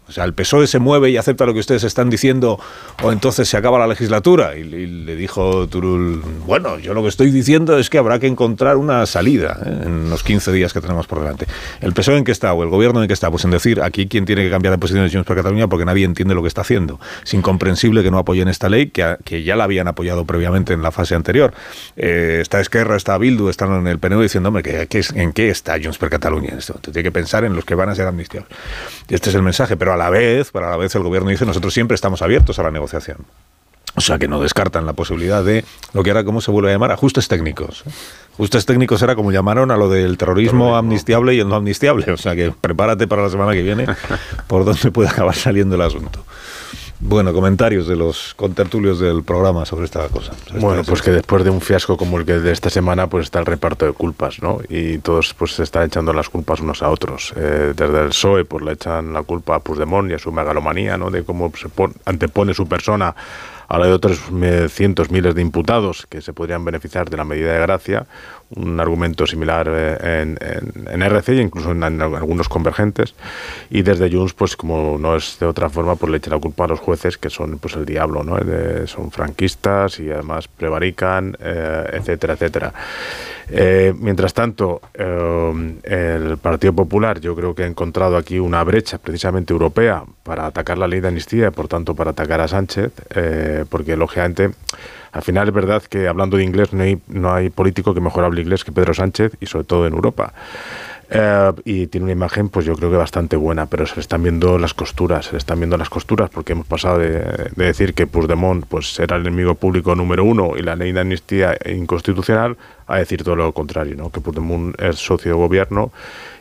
O 0.08 0.11
sea, 0.11 0.24
el 0.24 0.34
PSOE 0.34 0.68
se 0.68 0.80
mueve 0.80 1.10
y 1.10 1.18
acepta 1.18 1.45
lo 1.45 1.53
que 1.53 1.60
ustedes 1.60 1.84
están 1.84 2.10
diciendo 2.10 2.60
o 3.03 3.11
entonces 3.11 3.48
se 3.50 3.58
acaba 3.58 3.77
la 3.80 3.88
legislatura. 3.88 4.56
Y, 4.56 4.64
le 4.64 5.16
dijo 5.16 5.68
Turul, 5.68 6.22
bueno, 6.45 6.80
yo 6.80 6.94
lo 6.94 7.02
que 7.03 7.10
estoy 7.10 7.32
diciendo 7.32 7.77
es 7.77 7.90
que 7.90 7.98
habrá 7.98 8.19
que 8.19 8.27
encontrar 8.27 8.77
una 8.77 9.06
salida 9.06 9.60
¿eh? 9.66 9.84
en 9.86 10.10
los 10.10 10.24
15 10.24 10.52
días 10.52 10.74
que 10.74 10.82
tenemos 10.82 11.08
por 11.08 11.19
delante. 11.19 11.45
¿El 11.82 11.94
PSOE 11.94 12.18
en 12.18 12.24
qué 12.24 12.32
está 12.32 12.53
o 12.53 12.64
el 12.64 12.69
gobierno 12.69 13.02
en 13.02 13.08
qué 13.08 13.14
está? 13.14 13.30
Pues 13.32 13.44
en 13.45 13.52
decir, 13.52 13.82
aquí 13.82 14.08
quién 14.08 14.26
tiene 14.26 14.44
que 14.44 14.50
cambiar 14.50 14.72
de 14.74 14.77
posición 14.77 15.03
de 15.06 15.11
Junts 15.11 15.27
por 15.27 15.36
Cataluña 15.36 15.68
porque 15.68 15.86
nadie 15.86 16.06
entiende 16.06 16.36
lo 16.36 16.42
que 16.42 16.48
está 16.48 16.61
haciendo. 16.61 17.00
Es 17.24 17.34
incomprensible 17.34 18.03
que 18.03 18.11
no 18.11 18.18
apoyen 18.18 18.48
esta 18.48 18.69
ley, 18.69 18.90
que, 18.90 19.44
ya 19.44 19.56
la 19.56 19.66
habían 19.66 19.88
apoyado 19.88 20.26
previamente 20.26 20.74
en 20.74 20.82
la 20.82 20.92
fase 20.92 21.16
anterior. 21.16 21.53
Eh, 21.95 22.40
está 22.42 22.60
Esquerra, 22.61 22.95
está 22.98 23.18
Bildu, 23.18 23.50
están 23.50 23.74
en 23.76 23.88
el 23.88 24.00
PNV 24.00 24.22
diciendo, 24.24 24.50
hombre, 24.50 24.64
¿qué- 24.88 25.00
es- 25.00 25.11
¿en 25.11 25.34
qué 25.34 25.50
está 25.50 25.74
Junts 25.82 25.98
per 25.98 26.10
Cataluña 26.10 26.56
esto? 26.58 26.74
Tiene 26.82 27.03
que 27.03 27.11
pensar 27.11 27.44
en 27.44 27.56
los 27.56 27.66
que 27.66 27.76
van 27.76 27.90
a 27.90 27.95
ser 27.95 28.08
amnistiados. 28.08 28.48
Este 29.10 29.30
es 29.30 29.36
el 29.36 29.42
mensaje, 29.44 29.76
pero 29.77 29.94
a 29.98 30.03
la 30.06 30.09
vez, 30.09 30.51
para 30.51 30.69
la 30.69 30.77
vez 30.77 30.95
el 30.95 31.03
gobierno 31.03 31.30
dice, 31.30 31.45
nosotros 31.45 31.74
siempre 31.74 31.95
estamos 31.95 32.22
abiertos 32.22 32.59
a 32.59 32.64
la 32.64 32.72
negociación. 32.72 33.17
O 33.95 34.01
sea, 34.01 34.19
que 34.19 34.27
no 34.27 34.40
descartan 34.40 34.85
la 34.85 34.93
posibilidad 34.93 35.43
de 35.43 35.66
lo 35.93 36.03
que 36.03 36.11
ahora, 36.11 36.24
¿cómo 36.24 36.40
se 36.40 36.51
vuelve 36.51 36.69
a 36.69 36.74
llamar? 36.74 36.92
Ajustes 36.92 37.27
técnicos. 37.27 37.84
Ajustes 38.34 38.67
técnicos 38.67 39.01
era 39.01 39.16
como 39.16 39.32
llamaron 39.32 39.72
a 39.72 39.77
lo 39.77 39.90
del 39.90 40.19
terrorismo, 40.19 40.76
amnistiable 40.76 41.34
y 41.34 41.40
el 41.40 41.50
no 41.50 41.56
amnistiable. 41.56 42.11
O 42.11 42.17
sea, 42.17 42.35
que 42.35 42.51
prepárate 42.51 43.08
para 43.08 43.24
la 43.24 43.30
semana 43.30 43.53
que 43.53 43.64
viene 43.64 43.88
por 44.45 44.66
donde 44.66 44.92
puede 44.92 45.09
acabar 45.09 45.35
saliendo 45.35 45.76
el 45.76 45.82
asunto. 45.82 46.24
Bueno, 47.00 47.32
comentarios 47.32 47.88
de 47.88 47.95
los 47.95 48.34
contertulios 48.34 49.00
del 49.00 49.24
programa 49.24 49.66
sobre 49.67 49.85
esta 49.85 50.08
cosa. 50.08 50.34
Bueno, 50.59 50.82
pues 50.84 51.03
que 51.03 51.11
después 51.11 51.43
de 51.43 51.51
un 51.51 51.61
fiasco 51.61 51.95
como 51.95 52.17
el 52.17 52.26
que 52.26 52.40
de 52.40 52.51
esta 52.51 52.72
semana, 52.72 53.06
pues 53.08 53.26
está 53.26 53.38
el 53.40 53.45
reparto 53.45 53.85
de 53.85 53.93
culpas, 53.93 54.42
¿no? 54.42 54.58
Y 54.67 54.98
todos 54.98 55.35
pues 55.35 55.53
se 55.53 55.61
están 55.64 55.84
echando 55.84 56.11
las 56.11 56.27
culpas 56.30 56.59
unos 56.59 56.82
a 56.82 56.90
otros. 56.90 57.34
Eh, 57.35 57.74
desde 57.76 58.01
el 58.01 58.08
PSOE, 58.09 58.45
pues 58.45 58.64
le 58.66 58.72
echan 58.72 59.14
la 59.14 59.22
culpa 59.22 59.56
a 59.56 59.59
Puigdemont 59.59 60.09
y 60.09 60.16
a 60.16 60.19
su 60.19 60.32
megalomanía, 60.32 60.98
¿no? 60.98 61.11
De 61.11 61.24
cómo 61.24 61.51
se 61.56 61.69
pon- 61.69 61.93
antepone 62.06 62.56
su 62.56 62.67
persona 62.67 63.16
a 63.69 63.77
la 63.77 63.85
de 63.85 63.92
otros 63.92 64.19
eh, 64.42 64.67
cientos, 64.69 65.11
miles 65.11 65.35
de 65.35 65.42
imputados 65.42 66.08
que 66.09 66.22
se 66.22 66.34
podrían 66.34 66.66
beneficiar 66.66 67.09
de 67.11 67.17
la 67.17 67.26
medida 67.26 67.53
de 67.53 67.59
gracia. 67.59 68.08
Un 68.56 68.80
argumento 68.80 69.27
similar 69.27 69.67
eh, 69.69 70.22
en, 70.22 70.38
en- 70.40 70.88
en 70.90 71.01
RC 71.01 71.30
e 71.34 71.42
incluso 71.42 71.72
en, 71.72 71.84
algunos 71.84 72.48
convergentes. 72.48 73.14
Y 73.69 73.82
desde 73.82 74.09
Junts, 74.09 74.34
pues 74.34 74.56
como 74.56 74.98
no 74.98 75.16
es 75.17 75.38
de 75.40 75.45
otra 75.45 75.69
forma, 75.69 75.95
pues 75.98 76.09
le 76.11 76.17
echa 76.17 76.30
la 76.32 76.40
culpa 76.40 76.64
a 76.64 76.67
los 76.67 76.80
jueces 76.80 77.17
que 77.17 77.30
son 77.30 77.58
pues 77.59 77.76
el 77.76 77.85
diablo, 77.85 78.24
¿no? 78.24 78.38
Son 78.88 79.11
franquistas 79.11 80.00
y 80.00 80.09
además 80.09 80.48
prevarican, 80.48 81.35
eh, 81.42 81.90
etcétera, 81.93 82.34
etcétera. 82.35 82.74
Eh, 83.50 83.93
mientras 83.98 84.34
tanto, 84.34 84.82
el 85.84 86.38
Partido 86.38 86.74
Popular 86.74 87.19
yo 87.19 87.35
creo 87.35 87.53
que 87.56 87.64
ha 87.64 87.67
encontrado 87.67 88.17
aquí 88.17 88.40
una 88.40 88.64
brecha 88.64 88.98
precisamente 88.98 89.53
europea 89.53 90.03
para 90.24 90.45
atacar 90.45 90.77
la 90.77 90.88
ley 90.88 91.00
de 91.00 91.08
amnistía 91.09 91.51
por 91.51 91.67
tanto 91.67 91.95
para 91.95 92.11
atacar 92.11 92.42
a 92.42 92.48
Sánchez, 92.48 92.92
porque 93.69 93.95
lógicamente 93.98 94.51
al 95.11 95.22
final 95.22 95.48
es 95.48 95.53
verdad 95.53 95.84
que 95.84 96.08
hablando 96.08 96.38
de 96.38 96.44
inglés 96.44 96.74
no 96.74 96.84
hay, 96.84 97.00
no 97.08 97.34
hay 97.34 97.50
político 97.50 97.94
que 97.94 98.02
mejor 98.02 98.24
hable 98.24 98.42
inglés 98.42 98.64
que 98.64 98.72
Pedro 98.72 98.94
Sánchez 98.94 99.34
y 99.40 99.45
sobre 99.45 99.66
todo 99.66 99.88
en 99.88 99.94
Europa. 99.94 100.34
Eh, 101.10 101.53
y 101.64 101.88
tiene 101.88 102.06
una 102.06 102.14
imagen, 102.14 102.50
pues 102.50 102.66
yo 102.66 102.76
creo 102.76 102.92
que 102.92 102.98
bastante 102.98 103.38
buena, 103.38 103.68
pero 103.68 103.86
se 103.86 103.95
le 103.95 104.02
están 104.02 104.24
viendo 104.24 104.58
las 104.58 104.74
costuras, 104.74 105.27
se 105.27 105.32
le 105.34 105.38
están 105.38 105.60
viendo 105.60 105.77
las 105.77 105.90
costuras, 105.90 106.30
porque 106.30 106.52
hemos 106.52 106.68
pasado 106.68 107.00
de, 107.00 107.50
de 107.56 107.66
decir 107.66 107.94
que 107.94 108.08
Puigdemont 108.08 108.66
pues, 108.66 109.00
era 109.00 109.16
el 109.16 109.22
enemigo 109.22 109.56
público 109.56 109.95
número 109.95 110.26
uno 110.26 110.58
y 110.58 110.64
la 110.64 110.76
ley 110.76 110.92
de 110.92 111.00
amnistía 111.00 111.58
inconstitucional, 111.66 112.58
a 112.88 112.98
decir 112.98 113.24
todo 113.24 113.36
lo 113.38 113.53
contrario, 113.53 113.95
¿no? 113.95 114.10
que 114.11 114.19
Puigdemont 114.19 114.80
es 114.82 114.98
socio 114.98 115.32
de 115.32 115.38
gobierno 115.38 115.92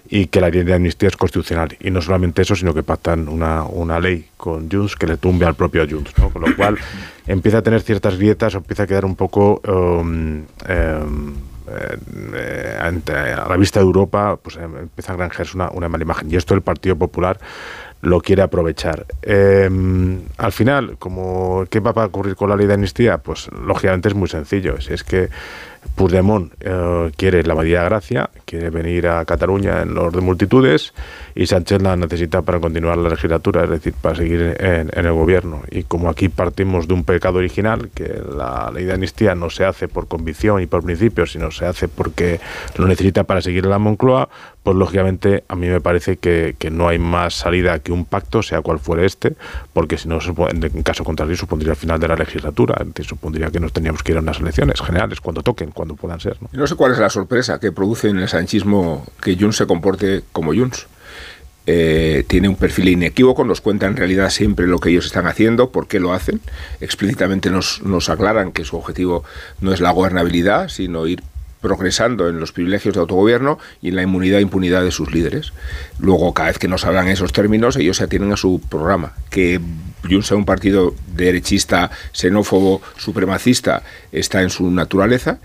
y 0.08 0.26
que 0.26 0.40
la 0.40 0.50
ley 0.50 0.64
de 0.64 0.74
amnistía 0.74 1.08
es 1.08 1.16
constitucional. 1.16 1.76
Y 1.80 1.90
no 1.90 2.02
solamente 2.02 2.42
eso, 2.42 2.56
sino 2.56 2.74
que 2.74 2.82
pactan 2.82 3.28
una, 3.28 3.64
una 3.64 4.00
ley 4.00 4.26
con 4.36 4.68
Junts 4.68 4.96
que 4.96 5.06
le 5.06 5.16
tumbe 5.16 5.46
al 5.46 5.54
propio 5.54 5.86
Junts, 5.88 6.12
¿no? 6.18 6.30
con 6.30 6.42
lo 6.42 6.56
cual 6.56 6.76
empieza 7.26 7.58
a 7.58 7.62
tener 7.62 7.82
ciertas 7.82 8.16
grietas 8.16 8.54
o 8.54 8.58
empieza 8.58 8.82
a 8.82 8.86
quedar 8.88 9.04
un 9.04 9.14
poco... 9.14 9.60
um, 9.64 10.42
em, 10.66 11.34
eh, 11.68 12.78
ante- 12.80 13.12
a 13.14 13.48
la 13.48 13.56
vista 13.56 13.80
de 13.80 13.86
Europa 13.86 14.38
pues, 14.42 14.56
eh, 14.56 14.62
empieza 14.64 15.12
a 15.12 15.16
granjearse 15.16 15.56
una, 15.56 15.70
una 15.70 15.88
mala 15.88 16.02
imagen. 16.04 16.30
Y 16.30 16.36
esto 16.36 16.54
el 16.54 16.62
Partido 16.62 16.96
Popular 16.96 17.38
lo 18.02 18.20
quiere 18.20 18.42
aprovechar. 18.42 19.06
Eh, 19.22 19.68
al 20.36 20.52
final, 20.52 20.96
como 20.98 21.64
¿qué 21.70 21.80
va 21.80 21.90
a 21.90 22.06
ocurrir 22.06 22.36
con 22.36 22.50
la 22.50 22.56
ley 22.56 22.66
de 22.66 22.74
amnistía? 22.74 23.18
Pues 23.18 23.48
lógicamente 23.52 24.08
es 24.08 24.14
muy 24.14 24.28
sencillo. 24.28 24.80
Si 24.80 24.92
es 24.92 25.02
que 25.02 25.28
Puigdemont 25.94 26.52
eh, 26.60 27.10
quiere 27.16 27.42
la 27.42 27.54
medida 27.54 27.80
de 27.80 27.84
gracia, 27.86 28.30
quiere 28.44 28.70
venir 28.70 29.08
a 29.08 29.24
Cataluña 29.24 29.82
en 29.82 29.94
los 29.94 30.12
de 30.12 30.20
multitudes 30.20 30.92
y 31.34 31.46
Sánchez 31.46 31.82
la 31.82 31.96
necesita 31.96 32.42
para 32.42 32.60
continuar 32.60 32.98
la 32.98 33.10
legislatura, 33.10 33.64
es 33.64 33.70
decir, 33.70 33.94
para 34.00 34.16
seguir 34.16 34.56
en, 34.58 34.90
en 34.92 35.06
el 35.06 35.12
gobierno. 35.12 35.62
Y 35.70 35.84
como 35.84 36.08
aquí 36.08 36.28
partimos 36.28 36.88
de 36.88 36.94
un 36.94 37.04
pecado 37.04 37.38
original, 37.38 37.90
que 37.94 38.20
la 38.36 38.70
ley 38.74 38.84
de 38.84 38.94
amnistía 38.94 39.34
no 39.34 39.50
se 39.50 39.64
hace 39.64 39.88
por 39.88 40.08
convicción 40.08 40.62
y 40.62 40.66
por 40.66 40.82
principio, 40.82 41.26
sino 41.26 41.50
se 41.50 41.66
hace 41.66 41.88
porque 41.88 42.40
lo 42.76 42.86
necesita 42.86 43.24
para 43.24 43.40
seguir 43.40 43.64
en 43.64 43.70
la 43.70 43.78
Moncloa, 43.78 44.28
pues 44.66 44.76
lógicamente 44.76 45.44
a 45.46 45.54
mí 45.54 45.68
me 45.68 45.80
parece 45.80 46.16
que, 46.16 46.56
no 46.72 46.88
hay 46.88 46.98
más 46.98 47.34
salida 47.34 47.78
que 47.78 47.92
un 47.92 48.04
pacto, 48.04 48.42
sea 48.42 48.62
cual 48.62 48.80
fuere 48.80 49.06
este, 49.06 49.36
porque 49.72 49.96
si 49.96 50.08
no, 50.08 50.18
en 50.18 50.82
caso 50.82 51.04
contrario, 51.04 51.36
supondría 51.36 51.70
el 51.70 51.76
final 51.76 52.00
de 52.00 52.08
la 52.08 52.16
legislatura, 52.16 52.84
supondría 53.02 53.52
que 53.52 53.60
nos 53.60 53.72
teníamos 53.72 54.02
que 54.02 54.10
ir 54.10 54.18
a 54.18 54.22
unas 54.22 54.40
elecciones 54.40 54.80
generales, 54.80 55.20
cuando 55.20 55.44
toquen, 55.44 55.70
cuando 55.70 55.94
puedan 55.94 56.18
ser. 56.18 56.38
¿no? 56.42 56.48
No 56.50 56.66
sé 56.66 56.74
cuál 56.74 56.90
es 56.90 56.98
la 56.98 57.10
sorpresa 57.10 57.60
que 57.60 57.70
produce 57.70 58.08
en 58.08 58.18
el 58.18 58.28
sanchismo 58.28 59.06
que 59.22 59.36
Junts 59.36 59.58
se 59.58 59.66
comporte 59.68 60.24
como 60.32 60.52
Junts. 60.52 60.88
Eh, 61.68 62.24
tiene 62.26 62.48
un 62.48 62.56
perfil 62.56 62.88
inequívoco, 62.88 63.44
nos 63.44 63.60
cuenta 63.60 63.86
en 63.86 63.96
realidad 63.96 64.30
siempre 64.30 64.66
lo 64.66 64.80
que 64.80 64.90
ellos 64.90 65.06
están 65.06 65.28
haciendo, 65.28 65.70
por 65.70 65.86
qué 65.86 66.00
lo 66.00 66.12
hacen. 66.12 66.40
Explícitamente 66.80 67.50
nos, 67.50 67.82
nos 67.82 68.08
aclaran 68.08 68.50
que 68.50 68.64
su 68.64 68.76
objetivo 68.76 69.22
no 69.60 69.72
es 69.72 69.80
la 69.80 69.92
gobernabilidad, 69.92 70.66
sino 70.66 71.06
ir 71.06 71.22
progresando 71.60 72.28
en 72.28 72.38
los 72.38 72.52
privilegios 72.52 72.94
de 72.94 73.00
autogobierno 73.00 73.58
y 73.82 73.88
en 73.88 73.96
la 73.96 74.02
inmunidad 74.02 74.38
e 74.38 74.42
impunidad 74.42 74.82
de 74.82 74.90
sus 74.90 75.12
líderes. 75.12 75.52
Luego, 75.98 76.32
cada 76.34 76.48
vez 76.48 76.58
que 76.58 76.68
nos 76.68 76.84
hablan 76.84 77.08
esos 77.08 77.32
términos, 77.32 77.76
ellos 77.76 77.96
se 77.96 78.04
atienen 78.04 78.32
a 78.32 78.36
su 78.36 78.60
programa. 78.68 79.14
Que 79.30 79.60
Junts 80.08 80.28
sea 80.28 80.36
un 80.36 80.44
partido 80.44 80.94
derechista, 81.14 81.90
xenófobo, 82.12 82.82
supremacista, 82.96 83.82
está 84.12 84.42
en 84.42 84.50
su 84.50 84.70
naturaleza 84.70 85.38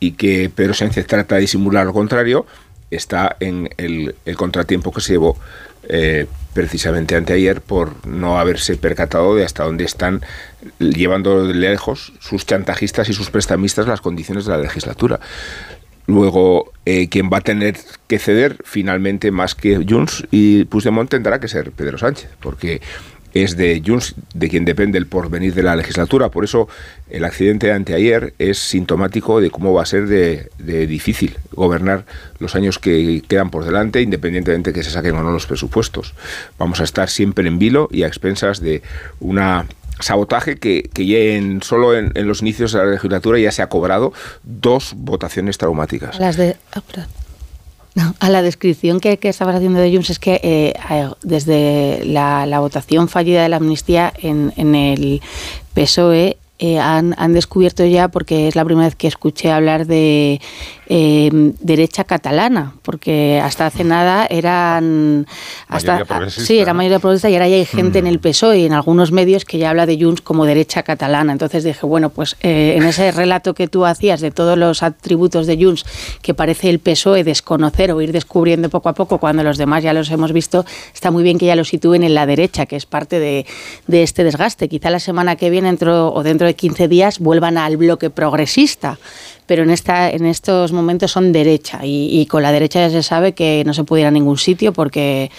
y 0.00 0.12
que 0.12 0.50
Pedro 0.54 0.74
Sánchez 0.74 1.06
trata 1.06 1.36
de 1.36 1.42
disimular 1.42 1.86
lo 1.86 1.92
contrario, 1.92 2.46
está 2.90 3.36
en 3.40 3.70
el, 3.76 4.14
el 4.26 4.36
contratiempo 4.36 4.92
que 4.92 5.00
se 5.00 5.12
llevó 5.12 5.38
eh, 5.88 6.26
precisamente 6.54 7.16
anteayer 7.16 7.60
por 7.60 8.06
no 8.06 8.38
haberse 8.38 8.76
percatado 8.76 9.34
de 9.34 9.44
hasta 9.44 9.64
dónde 9.64 9.84
están 9.84 10.22
llevando 10.78 11.44
lejos 11.44 12.12
sus 12.20 12.46
chantajistas 12.46 13.08
y 13.08 13.12
sus 13.14 13.30
prestamistas 13.30 13.86
las 13.86 14.00
condiciones 14.00 14.44
de 14.44 14.52
la 14.52 14.58
legislatura. 14.58 15.20
Luego, 16.06 16.72
eh, 16.84 17.08
quien 17.08 17.30
va 17.32 17.38
a 17.38 17.42
tener 17.42 17.76
que 18.08 18.18
ceder 18.18 18.58
finalmente 18.64 19.30
más 19.30 19.54
que 19.54 19.84
Junts 19.88 20.26
y 20.30 20.64
Puigdemont 20.64 21.08
tendrá 21.08 21.38
que 21.38 21.48
ser 21.48 21.70
Pedro 21.70 21.96
Sánchez, 21.96 22.28
porque 22.40 22.82
es 23.34 23.56
de 23.56 23.82
Junts 23.84 24.14
de 24.34 24.48
quien 24.48 24.64
depende 24.64 24.98
el 24.98 25.06
porvenir 25.06 25.54
de 25.54 25.62
la 25.62 25.76
legislatura. 25.76 26.28
Por 26.30 26.44
eso 26.44 26.68
el 27.10 27.24
accidente 27.24 27.68
de 27.68 27.72
anteayer 27.72 28.34
es 28.38 28.58
sintomático 28.58 29.40
de 29.40 29.50
cómo 29.50 29.72
va 29.72 29.82
a 29.82 29.86
ser 29.86 30.06
de, 30.06 30.48
difícil 30.86 31.36
gobernar 31.52 32.04
los 32.38 32.54
años 32.54 32.78
que 32.78 33.22
quedan 33.26 33.50
por 33.50 33.64
delante, 33.64 34.00
independientemente 34.02 34.72
que 34.72 34.82
se 34.82 34.90
saquen 34.90 35.16
o 35.16 35.22
no 35.22 35.32
los 35.32 35.46
presupuestos. 35.46 36.14
Vamos 36.58 36.80
a 36.80 36.84
estar 36.84 37.08
siempre 37.08 37.48
en 37.48 37.58
vilo 37.58 37.88
y 37.90 38.02
a 38.02 38.06
expensas 38.06 38.60
de 38.60 38.82
una 39.20 39.66
sabotaje 40.00 40.56
que, 40.56 40.90
que 40.92 41.06
ya 41.06 41.18
en, 41.18 41.62
solo 41.62 41.96
en, 41.96 42.12
los 42.14 42.42
inicios 42.42 42.72
de 42.72 42.78
la 42.78 42.86
legislatura 42.86 43.38
ya 43.38 43.52
se 43.52 43.62
ha 43.62 43.68
cobrado 43.68 44.12
dos 44.42 44.94
votaciones 44.96 45.58
traumáticas. 45.58 46.18
Las 46.18 46.36
de. 46.36 46.56
ah. 46.74 46.82
No, 47.94 48.14
a 48.20 48.30
la 48.30 48.40
descripción 48.40 49.00
que, 49.00 49.18
estabas 49.22 49.56
haciendo 49.56 49.78
de 49.80 49.92
Junts 49.92 50.10
es 50.10 50.18
que 50.18 50.40
eh, 50.42 50.74
desde 51.22 52.02
la, 52.06 52.46
la 52.46 52.60
votación 52.60 53.08
fallida 53.08 53.42
de 53.42 53.48
la 53.50 53.56
amnistía 53.56 54.12
en, 54.16 54.52
en 54.56 54.74
el 54.74 55.20
PSOE 55.74 56.38
eh, 56.58 56.78
han, 56.78 57.12
han 57.18 57.32
descubierto 57.32 57.84
ya, 57.84 58.06
porque 58.06 58.46
es 58.46 58.54
la 58.54 58.64
primera 58.64 58.86
vez 58.86 58.94
que 58.94 59.08
escuché 59.08 59.50
hablar 59.50 59.84
de 59.86 60.40
eh, 60.86 61.30
derecha 61.60 62.04
catalana, 62.04 62.74
porque 62.82 63.40
hasta 63.42 63.66
hace 63.66 63.84
nada 63.84 64.26
eran... 64.28 65.26
Hasta, 65.68 66.04
progresista, 66.04 66.44
sí, 66.44 66.58
era 66.58 66.74
mayoría 66.74 66.98
progresista 66.98 67.30
y 67.30 67.34
ahora 67.34 67.48
ya 67.48 67.56
hay 67.56 67.64
gente 67.64 67.98
en 67.98 68.06
el 68.06 68.18
PSOE 68.18 68.58
y 68.58 68.66
en 68.66 68.72
algunos 68.72 69.12
medios 69.12 69.44
que 69.44 69.58
ya 69.58 69.70
habla 69.70 69.86
de 69.86 69.98
Junts 69.98 70.22
como 70.22 70.44
derecha 70.44 70.82
catalana. 70.82 71.32
Entonces 71.32 71.64
dije, 71.64 71.86
bueno, 71.86 72.10
pues 72.10 72.36
eh, 72.42 72.74
en 72.76 72.82
ese 72.82 73.10
relato 73.12 73.54
que 73.54 73.68
tú 73.68 73.86
hacías 73.86 74.20
de 74.20 74.30
todos 74.30 74.58
los 74.58 74.82
atributos 74.82 75.46
de 75.46 75.62
Junts 75.62 75.84
que 76.20 76.34
parece 76.34 76.68
el 76.68 76.78
PSOE 76.78 77.24
desconocer 77.24 77.92
o 77.92 78.00
ir 78.00 78.12
descubriendo 78.12 78.68
poco 78.68 78.88
a 78.88 78.92
poco 78.94 79.18
cuando 79.18 79.42
los 79.42 79.58
demás 79.58 79.82
ya 79.82 79.92
los 79.92 80.10
hemos 80.10 80.32
visto, 80.32 80.64
está 80.92 81.10
muy 81.10 81.22
bien 81.22 81.38
que 81.38 81.46
ya 81.46 81.56
lo 81.56 81.64
sitúen 81.64 82.02
en 82.02 82.14
la 82.14 82.26
derecha, 82.26 82.66
que 82.66 82.76
es 82.76 82.86
parte 82.86 83.18
de, 83.18 83.46
de 83.86 84.02
este 84.02 84.24
desgaste. 84.24 84.68
Quizá 84.68 84.90
la 84.90 85.00
semana 85.00 85.36
que 85.36 85.50
viene 85.50 85.68
dentro, 85.68 86.12
o 86.12 86.22
dentro 86.22 86.46
de 86.46 86.54
15 86.54 86.88
días 86.88 87.18
vuelvan 87.18 87.56
al 87.56 87.76
bloque 87.76 88.10
progresista 88.10 88.98
pero 89.52 89.64
en, 89.64 89.70
esta, 89.70 90.08
en 90.08 90.24
estos 90.24 90.72
momentos 90.72 91.10
son 91.10 91.30
derecha 91.30 91.80
y, 91.84 92.24
con 92.24 92.42
la 92.42 92.52
derecha 92.52 92.80
ya 92.80 92.88
se 92.88 93.02
sabe 93.02 93.34
que 93.34 93.64
no 93.66 93.74
se 93.74 93.84
puede 93.84 94.00
ir 94.00 94.06
a 94.06 94.10
ningún 94.10 94.38
sitio 94.38 94.72
porque 94.72 95.30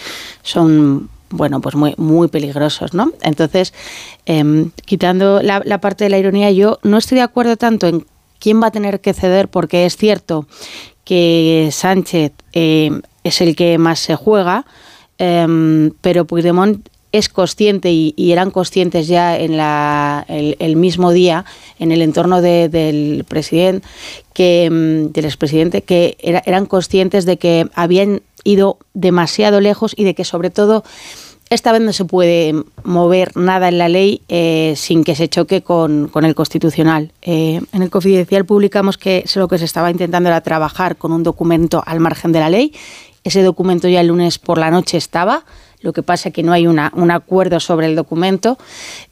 son 0.43 1.09
bueno, 1.32 1.61
pues 1.61 1.74
muy, 1.74 2.27
peligrosos, 2.27 2.93
¿no? 2.93 3.11
Entonces, 3.24 3.74
em, 4.27 4.69
quitando 4.85 5.42
la, 5.42 5.64
la 5.66 5.80
parte 5.80 6.03
de 6.03 6.11
la 6.11 6.19
ironía, 6.19 6.51
yo 6.51 6.77
no 6.83 7.00
estoy 7.00 7.16
de 7.16 7.24
acuerdo 7.24 7.58
tanto 7.58 7.88
en 7.88 8.06
quién 8.38 8.61
va 8.61 8.67
a 8.67 8.72
tener 8.72 9.01
que 9.01 9.16
ceder, 9.16 9.48
porque 9.48 9.88
es 9.88 9.98
cierto 9.98 10.45
que 11.03 11.69
Sánchez 11.72 12.33
eh, 12.53 12.92
es 13.24 13.42
el 13.42 13.56
que 13.56 13.80
más 13.80 13.98
se 13.98 14.16
juega, 14.16 14.67
em, 15.17 15.90
pero 16.01 16.25
Puigdemont 16.25 16.88
es 17.14 17.30
consciente 17.30 17.92
y, 17.92 18.14
y 18.17 18.32
eran 18.33 18.51
conscientes 18.51 19.08
ya 19.08 19.38
en 19.38 19.56
la, 19.56 20.25
el, 20.27 20.75
mismo 20.75 21.11
día 21.11 21.45
en 21.80 21.92
el 21.93 22.01
entorno 22.01 22.42
de- 22.42 22.67
del 22.67 23.24
presidente 23.27 23.88
que 24.33 24.67
mm, 24.69 25.14
del 25.14 25.25
expresidente 25.25 25.83
que 25.83 26.17
era- 26.19 26.43
eran 26.45 26.66
conscientes 26.66 27.25
de 27.25 27.38
que 27.38 27.67
habían 27.75 28.22
ido 28.43 28.77
demasiado 28.93 29.61
lejos 29.61 29.93
y 29.95 30.03
de 30.03 30.16
que 30.16 30.25
sobre 30.25 30.50
todo 30.50 30.83
esta 31.50 31.72
vez 31.72 31.82
no 31.82 31.93
se 31.93 32.03
puede 32.06 32.56
mover 32.83 33.38
nada 33.38 33.67
en 33.69 33.77
la 33.77 33.88
ley 33.90 34.22
eh, 34.27 34.74
sin 34.75 35.03
que 35.03 35.14
se 35.16 35.27
choque 35.30 35.61
con, 35.61 36.08
con 36.08 36.25
el 36.25 36.33
constitucional. 36.33 37.11
Eh, 37.22 37.61
en 37.72 37.82
el 37.83 37.92
confidencial 37.92 38.43
publicamos 38.45 38.98
que 38.98 39.24
lo 39.35 39.48
que 39.48 39.59
se 39.59 39.66
estaba 39.66 39.92
intentando 39.92 40.30
era 40.30 40.42
trabajar 40.42 40.95
con 40.95 41.11
un 41.11 41.22
documento 41.22 41.83
al 41.85 42.00
margen 42.00 42.32
de 42.32 42.40
la 42.40 42.50
ley. 42.50 42.74
Ese 43.24 43.43
documento 43.43 43.88
ya 43.88 44.01
el 44.01 44.08
lunes 44.08 44.40
por 44.40 44.58
la 44.58 44.72
noche 44.72 44.98
estaba. 44.98 45.45
Lo 45.84 45.94
que 45.94 46.02
pasa 46.02 46.30
es 46.30 46.34
que 46.34 46.42
no 46.42 46.52
hay 46.53 46.66
una, 46.66 46.92
un 46.95 47.12
acuerdo 47.12 47.60
sobre 47.60 47.86
el 47.86 47.95
documento 47.95 48.58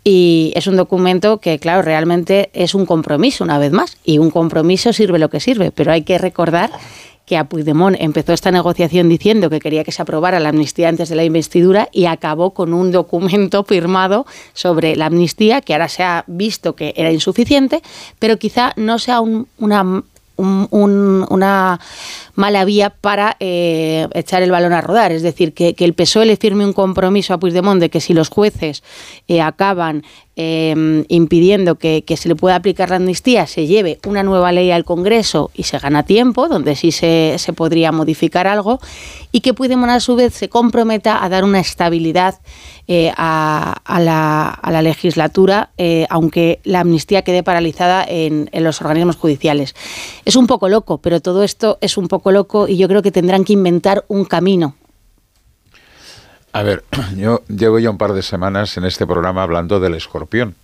y 0.03 0.51
es 0.55 0.65
un 0.65 0.77
documento 0.77 1.37
que, 1.39 1.59
claro, 1.59 1.83
realmente 1.83 2.49
es 2.53 2.73
un 2.73 2.85
compromiso 2.87 3.43
una 3.43 3.59
vez 3.59 3.71
más. 3.71 3.97
Y 4.03 4.17
un 4.17 4.31
compromiso 4.31 4.91
sirve 4.93 5.19
lo 5.19 5.29
que 5.29 5.39
sirve, 5.39 5.71
pero 5.71 5.91
hay 5.91 6.01
que 6.01 6.17
recordar 6.17 6.71
que 7.25 7.37
a 7.37 7.43
Puigdemont 7.43 7.95
empezó 7.99 8.33
esta 8.33 8.51
negociación 8.51 9.07
diciendo 9.07 9.49
que 9.49 9.59
quería 9.59 9.83
que 9.83 9.91
se 9.91 10.01
aprobara 10.01 10.39
la 10.39 10.49
amnistía 10.49 10.89
antes 10.89 11.07
de 11.07 11.15
la 11.15 11.23
investidura 11.23 11.87
y 11.91 12.05
acabó 12.05 12.51
con 12.51 12.73
un 12.73 12.91
documento 12.91 13.63
firmado 13.67 14.25
sobre 14.53 14.95
la 14.95 15.05
amnistía 15.05 15.61
que 15.61 15.73
ahora 15.73 15.87
se 15.87 16.03
ha 16.03 16.23
visto 16.27 16.73
que 16.75 16.93
era 16.97 17.11
insuficiente, 17.11 17.81
pero 18.17 18.37
quizá 18.37 18.73
no 18.75 18.97
sea 18.97 19.21
un- 19.21 19.47
una, 19.59 19.81
un- 19.83 20.67
un- 20.71 21.25
una 21.29 21.79
mala 22.41 22.65
vía 22.65 22.89
para 22.89 23.37
eh, 23.39 24.07
echar 24.13 24.41
el 24.41 24.51
balón 24.51 24.73
a 24.73 24.81
rodar. 24.81 25.11
Es 25.11 25.21
decir, 25.21 25.53
que, 25.53 25.75
que 25.75 25.85
el 25.85 25.93
PSOE 25.93 26.25
le 26.25 26.37
firme 26.37 26.65
un 26.65 26.73
compromiso 26.73 27.33
a 27.33 27.39
Puigdemont 27.39 27.79
de 27.79 27.89
que 27.89 28.01
si 28.01 28.13
los 28.13 28.29
jueces 28.29 28.81
eh, 29.27 29.41
acaban 29.41 30.03
eh, 30.35 31.03
impidiendo 31.09 31.75
que, 31.75 32.03
que 32.03 32.17
se 32.17 32.29
le 32.29 32.35
pueda 32.35 32.55
aplicar 32.55 32.89
la 32.89 32.95
amnistía, 32.95 33.45
se 33.45 33.67
lleve 33.67 33.99
una 34.07 34.23
nueva 34.23 34.51
ley 34.51 34.71
al 34.71 34.85
Congreso 34.85 35.51
y 35.53 35.63
se 35.63 35.77
gana 35.77 36.03
tiempo, 36.03 36.47
donde 36.47 36.75
sí 36.75 36.91
se, 36.91 37.35
se 37.37 37.53
podría 37.53 37.91
modificar 37.91 38.47
algo, 38.47 38.79
y 39.31 39.41
que 39.41 39.53
Puigdemont 39.53 39.91
a 39.91 39.99
su 39.99 40.15
vez 40.15 40.33
se 40.33 40.49
comprometa 40.49 41.23
a 41.23 41.29
dar 41.29 41.43
una 41.43 41.59
estabilidad 41.59 42.39
eh, 42.87 43.11
a, 43.15 43.75
a 43.85 43.99
la, 43.99 44.49
a 44.49 44.71
la 44.71 44.81
legislatura, 44.81 45.69
aunque 46.09 46.59
la 46.63 46.79
amnistía 46.79 47.21
quede 47.21 47.43
paralizada 47.43 48.03
en, 48.07 48.49
en 48.51 48.63
los 48.63 48.81
organismos 48.81 49.17
judiciales. 49.17 49.75
Es 50.25 50.35
un 50.35 50.47
poco 50.47 50.67
loco, 50.69 50.97
pero 50.97 51.19
todo 51.19 51.43
esto 51.43 51.77
es 51.81 51.97
un 51.97 52.07
poco 52.07 52.30
loco 52.31 52.67
y 52.67 52.77
yo 52.77 52.87
creo 52.87 53.01
que 53.01 53.11
tendrán 53.11 53.43
que 53.43 53.53
inventar 53.53 54.03
un 54.07 54.25
camino. 54.25 54.75
A 56.53 56.63
ver, 56.63 56.83
yo 57.15 57.43
llevo 57.47 57.79
ya 57.79 57.89
un 57.89 57.97
par 57.97 58.13
de 58.13 58.21
semanas 58.21 58.77
en 58.77 58.85
este 58.85 59.05
programa 59.05 59.43
hablando 59.43 59.79
del 59.79 59.95
escorpión. 59.95 60.55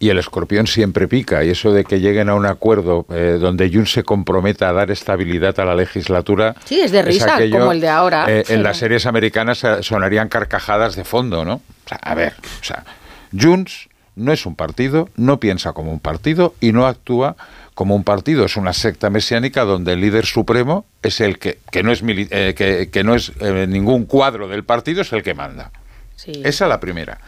Y 0.00 0.10
el 0.10 0.18
escorpión 0.20 0.68
siempre 0.68 1.08
pica, 1.08 1.42
y 1.42 1.50
eso 1.50 1.72
de 1.72 1.82
que 1.82 1.98
lleguen 1.98 2.28
a 2.28 2.36
un 2.36 2.46
acuerdo 2.46 3.04
eh, 3.10 3.36
donde 3.40 3.68
Jun 3.68 3.84
se 3.84 4.04
comprometa 4.04 4.68
a 4.68 4.72
dar 4.72 4.92
estabilidad 4.92 5.58
a 5.58 5.64
la 5.64 5.74
legislatura. 5.74 6.54
Sí, 6.66 6.80
es 6.80 6.92
de 6.92 7.02
risa, 7.02 7.34
aquello, 7.34 7.58
como 7.58 7.72
el 7.72 7.80
de 7.80 7.88
ahora. 7.88 8.26
eh, 8.28 8.44
Sí. 8.46 8.52
En 8.52 8.62
las 8.62 8.76
series 8.76 9.06
americanas 9.06 9.64
eh, 9.64 9.82
sonarían 9.82 10.28
carcajadas 10.28 10.94
de 10.94 11.02
fondo, 11.02 11.44
¿no? 11.44 11.54
O 11.54 11.88
sea, 11.88 11.98
a 12.00 12.14
ver, 12.14 12.34
o 12.60 12.64
sea, 12.64 12.84
Junts 13.36 13.88
no 14.14 14.32
es 14.32 14.46
un 14.46 14.54
partido, 14.54 15.08
no 15.16 15.40
piensa 15.40 15.72
como 15.72 15.90
un 15.90 15.98
partido 15.98 16.54
y 16.60 16.70
no 16.70 16.86
actúa 16.86 17.34
como 17.78 17.94
un 17.94 18.02
partido. 18.02 18.44
Es 18.44 18.56
una 18.56 18.72
secta 18.72 19.08
mesiánica 19.08 19.62
donde 19.62 19.92
el 19.92 20.00
líder 20.00 20.26
supremo 20.26 20.84
es 21.00 21.20
el 21.20 21.38
que, 21.38 21.60
que 21.70 21.84
no 21.84 21.92
es, 21.92 22.02
eh, 22.04 22.52
que, 22.56 22.90
que 22.90 23.04
no 23.04 23.14
es 23.14 23.30
eh, 23.38 23.68
ningún 23.68 24.04
cuadro 24.04 24.48
del 24.48 24.64
partido, 24.64 25.02
es 25.02 25.12
el 25.12 25.22
que 25.22 25.32
manda. 25.32 25.70
Esa 26.26 26.64
es 26.64 26.68
la 26.68 26.80
primera. 26.80 27.20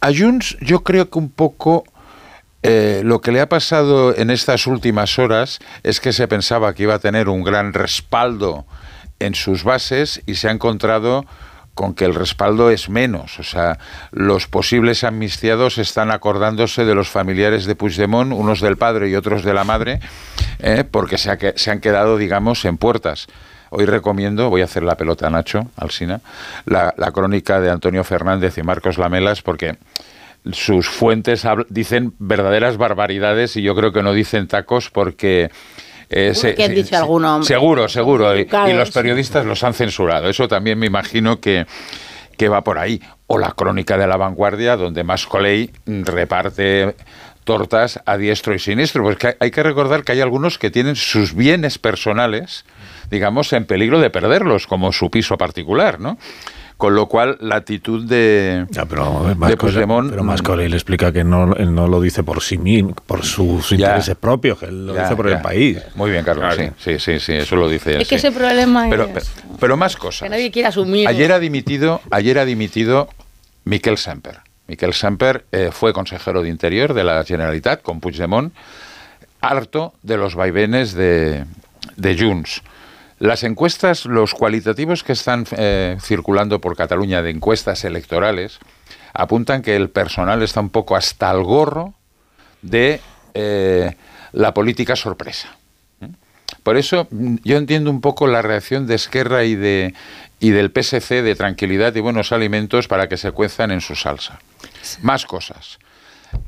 A 0.00 0.14
Junts 0.14 0.56
yo 0.62 0.82
creo 0.82 1.10
que 1.10 1.18
un 1.18 1.28
poco 1.28 1.84
eh, 2.62 3.02
lo 3.04 3.20
que 3.20 3.32
le 3.32 3.42
ha 3.42 3.50
pasado 3.50 4.16
en 4.16 4.30
estas 4.30 4.66
últimas 4.66 5.18
horas 5.18 5.58
es 5.82 6.00
que 6.00 6.14
se 6.14 6.26
pensaba 6.26 6.72
que 6.72 6.84
iba 6.84 6.94
a 6.94 6.98
tener 6.98 7.28
un 7.28 7.44
gran 7.44 7.74
respaldo 7.74 8.64
en 9.18 9.34
sus 9.34 9.62
bases 9.62 10.22
y 10.24 10.36
se 10.36 10.48
ha 10.48 10.52
encontrado 10.52 11.26
con 11.76 11.94
que 11.94 12.06
el 12.06 12.14
respaldo 12.14 12.70
es 12.70 12.88
menos. 12.88 13.38
O 13.38 13.44
sea, 13.44 13.78
los 14.10 14.48
posibles 14.48 15.04
amnistiados 15.04 15.76
están 15.76 16.10
acordándose 16.10 16.86
de 16.86 16.94
los 16.94 17.08
familiares 17.08 17.66
de 17.66 17.76
Puigdemont, 17.76 18.32
unos 18.32 18.62
del 18.62 18.78
padre 18.78 19.10
y 19.10 19.14
otros 19.14 19.44
de 19.44 19.52
la 19.52 19.62
madre, 19.62 20.00
eh, 20.58 20.84
porque 20.90 21.18
se, 21.18 21.30
ha 21.30 21.38
se 21.54 21.70
han 21.70 21.80
quedado, 21.80 22.16
digamos, 22.16 22.64
en 22.64 22.78
puertas. 22.78 23.26
Hoy 23.68 23.84
recomiendo, 23.84 24.48
voy 24.48 24.62
a 24.62 24.64
hacer 24.64 24.84
la 24.84 24.96
pelota 24.96 25.26
a 25.26 25.30
Nacho, 25.30 25.70
Alsina, 25.76 26.22
la, 26.64 26.94
la 26.96 27.12
crónica 27.12 27.60
de 27.60 27.70
Antonio 27.70 28.04
Fernández 28.04 28.56
y 28.56 28.62
Marcos 28.62 28.96
Lamelas, 28.96 29.42
porque 29.42 29.76
sus 30.52 30.88
fuentes 30.88 31.46
dicen 31.68 32.14
verdaderas 32.18 32.78
barbaridades 32.78 33.54
y 33.56 33.62
yo 33.62 33.74
creo 33.74 33.92
que 33.92 34.02
no 34.02 34.14
dicen 34.14 34.48
tacos 34.48 34.90
porque... 34.90 35.50
eh, 36.10 36.34
se- 36.34 36.54
que 36.54 36.62
han 36.64 36.68
se- 36.70 36.74
dicho 36.74 36.88
se- 36.90 36.96
algún 36.96 37.24
hombre. 37.24 37.46
Seguro, 37.46 37.88
seguro. 37.88 38.36
Y, 38.38 38.46
los 38.72 38.90
periodistas 38.90 39.44
los 39.44 39.62
han 39.64 39.74
censurado. 39.74 40.28
Eso 40.28 40.46
también 40.48 40.78
me 40.78 40.86
imagino 40.86 41.40
que, 41.40 41.66
que 42.36 42.48
va 42.48 42.62
por 42.62 42.78
ahí. 42.78 43.00
O 43.26 43.38
la 43.38 43.50
crónica 43.52 43.98
de 43.98 44.06
la 44.06 44.16
vanguardia, 44.16 44.76
donde 44.76 45.02
Mascoley 45.02 45.70
reparte 45.86 46.94
tortas 47.44 48.00
a 48.06 48.16
diestro 48.16 48.54
y 48.54 48.58
siniestro. 48.58 49.02
Pues 49.02 49.16
que 49.18 49.26
hay- 49.28 49.34
hay 49.40 49.50
que 49.50 49.62
recordar 49.62 50.02
que 50.04 50.12
hay 50.12 50.20
algunos 50.20 50.58
que 50.58 50.70
tienen 50.70 50.96
sus 50.96 51.34
bienes 51.34 51.78
personales, 51.78 52.64
digamos, 53.10 53.52
en 53.52 53.66
peligro 53.66 54.00
de 54.00 54.10
perderlos, 54.10 54.66
como 54.66 54.92
su 54.92 55.10
piso 55.10 55.36
particular, 55.36 56.00
¿no? 56.00 56.18
Con 56.76 56.94
lo 56.94 57.06
cual, 57.06 57.38
la 57.40 57.56
actitud 57.56 58.04
de, 58.06 58.66
Pero, 58.70 59.24
de 59.28 59.34
Mascolell- 59.34 59.56
Puigdemont... 59.56 60.10
pero 60.10 60.22
Mascolell 60.24 60.70
le 60.70 60.76
explica 60.76 61.10
que 61.10 61.24
no, 61.24 61.54
él 61.54 61.74
no 61.74 61.88
lo 61.88 62.02
dice 62.02 62.22
por 62.22 62.42
sí 62.42 62.58
mismo, 62.58 62.94
por 63.06 63.24
sus 63.24 63.72
intereses 63.72 64.14
propios, 64.16 64.58
que 64.58 64.66
él 64.66 64.86
lo 64.88 64.94
Ya, 64.94 65.04
dice 65.04 65.16
por 65.16 65.26
ya. 65.30 65.36
el 65.36 65.40
país. 65.42 65.78
Muy 65.94 66.10
bien, 66.10 66.22
Carlos, 66.22 66.54
sí, 66.54 66.68
sí, 66.78 66.98
sí, 66.98 67.18
sí, 67.18 67.32
eso 67.32 67.56
lo 67.56 67.70
dice 67.70 67.98
Es 68.02 68.06
que 68.06 68.16
ese 68.16 68.30
problema 68.30 68.88
Pero, 68.90 69.04
es 69.04 69.10
pero, 69.14 69.26
pero 69.58 69.76
más 69.78 69.96
cosas. 69.96 70.24
que 70.24 70.28
nadie 70.28 70.50
quiere 70.50 70.68
asumir. 70.68 71.08
Ayer 71.08 71.32
ha 71.32 71.38
dimitido, 71.38 72.02
ayer 72.10 72.38
ha 72.38 72.44
dimitido 72.44 73.08
Miquel 73.64 73.96
Semper. 73.96 74.40
Miquel 74.68 74.92
Semper 74.92 75.46
eh, 75.52 75.70
fue 75.72 75.94
consejero 75.94 76.42
de 76.42 76.50
Interior 76.50 76.92
de 76.92 77.04
la 77.04 77.24
Generalitat 77.24 77.80
con 77.80 78.00
Puigdemont, 78.00 78.52
harto 79.40 79.94
de 80.02 80.18
los 80.18 80.34
vaivenes 80.34 80.92
de, 80.92 81.44
de 81.96 82.18
Junts. 82.18 82.62
Las 83.18 83.44
encuestas, 83.44 84.04
los 84.04 84.34
cualitativos 84.34 85.02
que 85.02 85.12
están 85.12 85.46
eh, 85.56 85.96
circulando 86.00 86.60
por 86.60 86.76
Cataluña 86.76 87.22
de 87.22 87.30
encuestas 87.30 87.84
electorales, 87.84 88.58
apuntan 89.14 89.62
que 89.62 89.74
el 89.74 89.88
personal 89.88 90.42
está 90.42 90.60
un 90.60 90.68
poco 90.68 90.96
hasta 90.96 91.30
el 91.30 91.42
gorro 91.42 91.94
de 92.60 93.00
eh, 93.32 93.96
la 94.32 94.52
política 94.52 94.96
sorpresa. 94.96 95.56
Por 96.62 96.76
eso 96.76 97.08
mm, 97.10 97.36
yo 97.42 97.56
entiendo 97.56 97.90
un 97.90 98.02
poco 98.02 98.26
la 98.26 98.42
reacción 98.42 98.86
de 98.86 98.96
Esquerra 98.96 99.44
y 99.44 99.54
de 99.54 99.94
y 100.38 100.50
del 100.50 100.70
PSC 100.70 101.22
de 101.22 101.34
tranquilidad 101.34 101.94
y 101.94 102.00
buenos 102.00 102.30
alimentos 102.30 102.88
para 102.88 103.08
que 103.08 103.16
se 103.16 103.32
cuezan 103.32 103.70
en 103.70 103.80
su 103.80 103.94
salsa. 103.94 104.38
Más 105.00 105.24
cosas. 105.24 105.78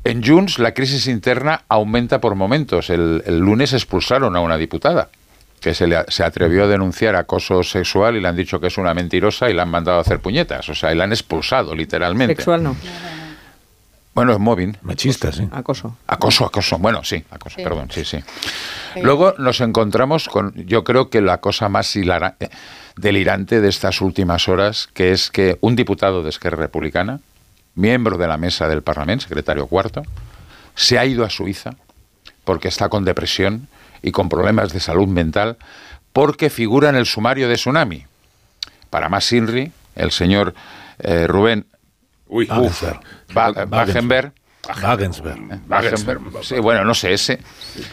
En 0.03 0.23
Junts 0.23 0.59
la 0.59 0.75
crisis 0.75 1.07
interna 1.07 1.63
aumenta 1.67 2.21
por 2.21 2.35
momentos. 2.35 2.91
El, 2.91 3.23
el 3.25 3.39
lunes 3.39 3.73
expulsaron 3.73 4.35
a 4.35 4.41
una 4.41 4.57
diputada 4.57 5.09
que 5.61 5.73
se, 5.73 5.87
le, 5.87 6.03
se 6.07 6.23
atrevió 6.23 6.63
a 6.63 6.67
denunciar 6.67 7.15
acoso 7.15 7.63
sexual 7.63 8.15
y 8.15 8.21
le 8.21 8.27
han 8.27 8.35
dicho 8.35 8.59
que 8.59 8.67
es 8.67 8.77
una 8.77 8.93
mentirosa 8.93 9.49
y 9.49 9.53
la 9.53 9.63
han 9.63 9.69
mandado 9.69 9.97
a 9.97 10.01
hacer 10.01 10.19
puñetas. 10.19 10.67
O 10.69 10.75
sea, 10.75 10.91
y 10.91 10.95
la 10.95 11.03
han 11.03 11.11
expulsado 11.11 11.75
literalmente. 11.75 12.35
Sexual 12.35 12.63
no. 12.63 12.75
Bueno, 14.15 14.33
es 14.33 14.39
móvil. 14.39 14.77
Machista, 14.81 15.31
sí. 15.31 15.47
Acoso. 15.51 15.95
Acoso, 16.07 16.45
acoso. 16.45 16.77
Bueno, 16.77 17.03
sí, 17.03 17.23
acoso, 17.31 17.55
Sí. 17.57 17.63
perdón, 17.63 17.89
sí, 17.91 18.03
sí. 18.03 18.19
Luego 19.01 19.35
nos 19.37 19.61
encontramos 19.61 20.27
con, 20.27 20.53
yo 20.65 20.83
creo 20.83 21.09
que 21.09 21.21
la 21.21 21.37
cosa 21.37 21.69
más 21.69 21.95
hilara- 21.95 22.35
eh, 22.39 22.49
delirante 22.97 23.61
de 23.61 23.69
estas 23.69 24.01
últimas 24.01 24.49
horas, 24.49 24.89
que 24.93 25.11
es 25.11 25.29
que 25.31 25.57
un 25.61 25.75
diputado 25.75 26.21
de 26.23 26.29
Esquerra 26.29 26.57
Republicana, 26.57 27.19
miembro 27.75 28.17
de 28.17 28.27
la 28.27 28.35
mesa 28.37 28.67
del 28.67 28.81
Parlamento, 28.81 29.23
secretario 29.23 29.67
cuarto, 29.67 30.03
se 30.75 30.97
ha 30.99 31.05
ido 31.05 31.23
a 31.23 31.29
Suiza 31.29 31.71
porque 32.43 32.67
está 32.67 32.89
con 32.89 33.05
depresión 33.05 33.67
y 34.01 34.11
con 34.11 34.29
problemas 34.29 34.71
de 34.73 34.79
salud 34.79 35.07
mental, 35.07 35.57
porque 36.13 36.49
figura 36.49 36.89
en 36.89 36.95
el 36.95 37.05
sumario 37.05 37.47
de 37.47 37.55
Tsunami. 37.55 38.05
Para 38.89 39.09
más 39.09 39.31
Inri, 39.31 39.71
el 39.95 40.11
señor 40.11 40.53
eh, 40.99 41.27
Rubén 41.27 41.65
Uf, 42.27 42.83
Ba- 43.33 43.51
Wagenberg, 43.69 44.33
Wagensberg. 44.83 45.41
Wagenberg, 45.67 46.21
sí, 46.43 46.55
bueno, 46.59 46.83
no 46.85 46.93
sé, 46.93 47.13
ese. 47.13 47.39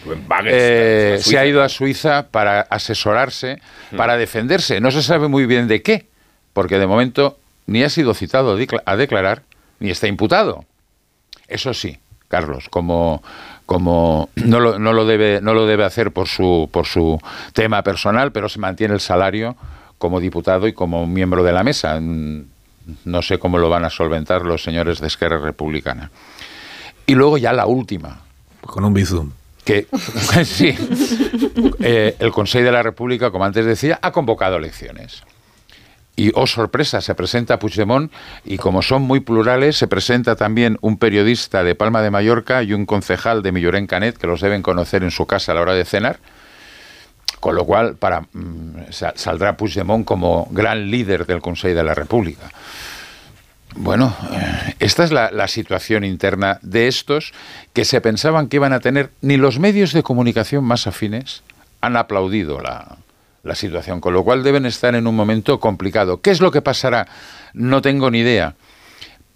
Wagenberg, 0.07 0.47
Eh, 0.51 1.19
se 1.23 1.39
ha 1.39 1.47
ido 1.47 1.63
a 1.63 1.69
Suiza 1.69 2.29
para 2.31 2.61
asesorarse, 2.63 3.61
para 3.97 4.17
defenderse. 4.17 4.81
No 4.81 4.91
se 4.91 5.03
sabe 5.03 5.29
muy 5.29 5.47
bien 5.47 5.69
de 5.69 5.81
qué, 5.83 6.07
porque 6.53 6.79
de 6.79 6.87
momento 6.87 7.39
ni 7.67 7.83
ha 7.83 7.89
sido 7.89 8.13
citado 8.15 8.59
a 8.85 8.97
declarar, 8.97 9.43
ni 9.81 9.91
está 9.91 10.07
imputado. 10.07 10.65
Eso 11.49 11.73
sí, 11.75 11.99
Carlos, 12.29 12.69
como, 12.69 13.23
como 13.67 14.29
no, 14.37 14.61
lo, 14.61 14.79
no, 14.79 14.93
lo 14.93 15.05
debe, 15.05 15.41
no 15.43 15.53
lo 15.53 15.67
debe 15.67 15.85
hacer 15.85 16.13
por 16.13 16.29
su, 16.29 16.69
por 16.73 16.87
su 16.87 17.21
tema 17.53 17.83
personal, 17.83 18.31
pero 18.33 18.49
se 18.49 18.59
mantiene 18.61 18.95
el 18.95 19.01
salario 19.01 19.57
como 19.99 20.21
diputado 20.21 20.67
y 20.69 20.73
como 20.73 21.07
miembro 21.07 21.43
de 21.43 21.53
la 21.53 21.65
mesa. 21.65 21.99
Mm, 22.01 22.45
No 23.05 23.23
sé 23.23 23.39
cómo 23.39 23.59
lo 23.59 23.69
van 23.69 23.85
a 23.85 23.91
solventar 23.91 24.43
los 24.43 24.63
señores 24.63 25.01
de 25.01 25.09
Esquerra 25.09 25.39
Republicana. 25.39 26.11
Y 27.07 27.15
luego 27.17 27.39
ya 27.39 27.53
la 27.53 27.67
última, 27.67 28.21
Con 28.61 28.85
un 28.85 28.95
bizum. 28.95 29.31
que 29.65 29.87
sí, 30.45 30.73
eh, 31.81 32.15
el 32.21 32.31
Consejo 32.31 32.65
de 32.65 32.73
la 32.73 32.83
República, 32.85 33.31
como 33.33 33.45
antes 33.45 33.65
decía, 33.67 33.99
ha 34.03 34.13
convocado 34.13 34.57
elecciones. 34.57 35.23
Y, 36.19 36.33
oh 36.35 36.47
sorpresa, 36.47 37.03
se 37.03 37.15
presenta 37.15 37.59
Puigdemont 37.59 38.11
y 38.45 38.57
como 38.57 38.81
son 38.81 39.03
muy 39.03 39.21
plurales, 39.21 39.77
se 39.77 39.87
presenta 39.87 40.35
también 40.35 40.79
un 40.81 40.97
periodista 40.97 41.63
de 41.63 41.75
Palma 41.75 42.01
de 42.01 42.11
Mallorca 42.11 42.63
y 42.63 42.73
un 42.73 42.87
concejal 42.87 43.43
de 43.43 43.53
Millorén 43.53 43.87
Canet, 43.87 44.17
que 44.17 44.27
los 44.27 44.41
deben 44.41 44.63
conocer 44.63 45.03
en 45.03 45.11
su 45.11 45.27
casa 45.27 45.53
a 45.53 45.55
la 45.57 45.61
hora 45.61 45.75
de 45.75 45.85
cenar. 45.85 46.19
Con 47.39 47.55
lo 47.55 47.67
cual, 47.67 47.97
para, 47.97 48.23
mm, 48.33 48.91
sa- 48.91 49.13
saldrá 49.15 49.59
Puigdemont 49.59 50.07
como 50.07 50.49
gran 50.51 50.91
líder 50.91 51.27
del 51.27 51.43
Consejo 51.43 51.77
de 51.77 51.85
la 51.85 51.93
República. 51.95 52.51
Bueno, 53.75 54.17
eh, 54.33 54.75
esta 54.79 55.05
es 55.05 55.13
la 55.13 55.49
situación 55.49 56.03
interna 56.03 56.59
de 56.63 56.89
estos 56.89 57.35
que 57.75 57.85
se 57.85 58.01
pensaban 58.01 58.49
que 58.49 58.57
iban 58.57 58.73
a 58.73 58.81
tener, 58.81 59.11
ni 59.21 59.37
los 59.37 59.59
medios 59.59 59.93
de 59.93 60.03
comunicación 60.03 60.65
más 60.65 60.87
afines 60.87 61.43
han 61.83 61.97
aplaudido 61.99 62.61
la, 62.63 62.97
la 63.47 63.55
situación, 63.55 64.01
con 64.01 64.13
lo 64.13 64.25
cual 64.25 64.43
deben 64.43 64.67
estar 64.67 64.95
en 64.95 65.07
un 65.07 65.15
momento 65.15 65.61
complicado. 65.61 66.21
¿Qué 66.21 66.31
es 66.31 66.41
lo 66.41 66.51
que 66.51 66.63
pasará? 66.63 67.07
No 67.55 67.81
tengo 67.81 68.11
ni 68.11 68.19
idea, 68.19 68.57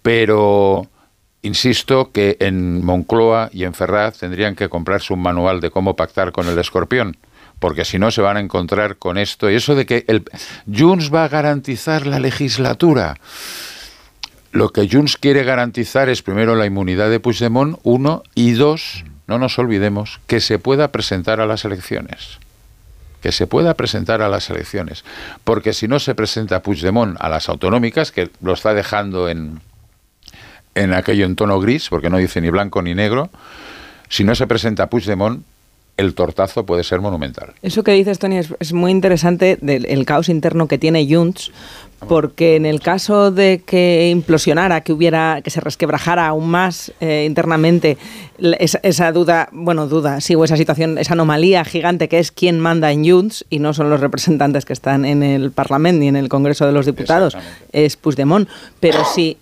pero 0.01 0.87
insisto 1.41 2.11
que 2.11 2.37
en 2.39 2.83
Moncloa 2.85 3.49
y 3.53 3.63
en 3.63 3.73
Ferraz 3.73 4.19
tendrían 4.19 4.55
que 4.55 4.69
comprarse 4.69 5.13
un 5.13 5.21
manual 5.21 5.61
de 5.61 5.71
cómo 5.71 5.95
pactar 5.95 6.31
con 6.31 6.47
el 6.47 6.59
escorpión. 6.59 7.17
Porque 7.59 7.85
si 7.85 7.99
no 7.99 8.09
se 8.09 8.21
van 8.21 8.37
a 8.37 8.39
encontrar 8.39 8.97
con 8.97 9.19
esto. 9.19 9.49
Y 9.49 9.55
eso 9.55 9.75
de 9.75 9.85
que 9.85 10.03
el 10.07 10.23
Junts 10.65 11.13
va 11.13 11.25
a 11.25 11.29
garantizar 11.29 12.07
la 12.07 12.19
legislatura. 12.19 13.17
Lo 14.51 14.69
que 14.69 14.89
Junts 14.91 15.15
quiere 15.15 15.43
garantizar 15.43 16.09
es 16.09 16.23
primero 16.23 16.55
la 16.55 16.65
inmunidad 16.65 17.09
de 17.11 17.19
Puigdemont, 17.19 17.79
uno, 17.83 18.23
y 18.33 18.53
dos, 18.53 19.05
no 19.27 19.37
nos 19.37 19.59
olvidemos, 19.59 20.19
que 20.25 20.41
se 20.41 20.57
pueda 20.57 20.91
presentar 20.91 21.39
a 21.39 21.45
las 21.45 21.63
elecciones. 21.63 22.40
Que 23.21 23.31
se 23.31 23.47
pueda 23.47 23.75
presentar 23.75 24.21
a 24.21 24.29
las 24.29 24.49
elecciones. 24.49 25.03
Porque 25.43 25.73
si 25.73 25.87
no 25.87 25.99
se 25.99 26.15
presenta 26.15 26.61
Puigdemont 26.61 27.17
a 27.19 27.29
las 27.29 27.49
autonómicas, 27.49 28.11
que 28.11 28.29
lo 28.41 28.53
está 28.53 28.73
dejando 28.73 29.29
en, 29.29 29.61
en 30.75 30.93
aquello 30.93 31.25
en 31.25 31.35
tono 31.35 31.59
gris, 31.59 31.89
porque 31.89 32.09
no 32.09 32.17
dice 32.17 32.41
ni 32.41 32.49
blanco 32.49 32.81
ni 32.81 32.95
negro, 32.95 33.29
si 34.09 34.23
no 34.23 34.35
se 34.35 34.47
presenta 34.47 34.89
Puigdemont, 34.89 35.43
el 35.97 36.15
tortazo 36.15 36.65
puede 36.65 36.83
ser 36.83 37.01
monumental. 37.01 37.53
Eso 37.61 37.83
que 37.83 37.91
dices, 37.91 38.19
Tony, 38.19 38.37
es, 38.37 38.53
es 38.59 38.73
muy 38.73 38.91
interesante 38.91 39.57
del 39.61 39.85
el 39.85 40.05
caos 40.05 40.29
interno 40.29 40.67
que 40.67 40.77
tiene 40.77 41.07
Junts, 41.07 41.51
porque 42.07 42.55
en 42.55 42.65
el 42.65 42.79
caso 42.81 43.31
de 43.31 43.61
que 43.65 44.09
implosionara, 44.09 44.81
que 44.81 44.93
hubiera, 44.93 45.41
que 45.43 45.49
se 45.49 45.61
resquebrajara 45.61 46.27
aún 46.27 46.49
más 46.49 46.91
eh, 46.99 47.25
internamente 47.27 47.97
esa, 48.39 48.79
esa 48.81 49.11
duda, 49.11 49.49
bueno, 49.51 49.87
duda, 49.87 50.19
sí, 50.19 50.33
o 50.35 50.43
esa 50.43 50.57
situación, 50.57 50.97
esa 50.97 51.13
anomalía 51.13 51.63
gigante 51.63 52.09
que 52.09 52.19
es 52.19 52.31
quién 52.31 52.59
manda 52.59 52.91
en 52.91 53.07
Junts 53.07 53.45
y 53.49 53.59
no 53.59 53.73
son 53.73 53.89
los 53.89 53.99
representantes 53.99 54.65
que 54.65 54.73
están 54.73 55.05
en 55.05 55.21
el 55.21 55.51
Parlamento 55.51 55.99
ni 55.99 56.07
en 56.07 56.15
el 56.15 56.29
Congreso 56.29 56.65
de 56.65 56.71
los 56.71 56.85
Diputados, 56.85 57.37
es 57.71 57.97
Puigdemont. 57.97 58.49
Pero 58.79 59.05
si 59.05 59.37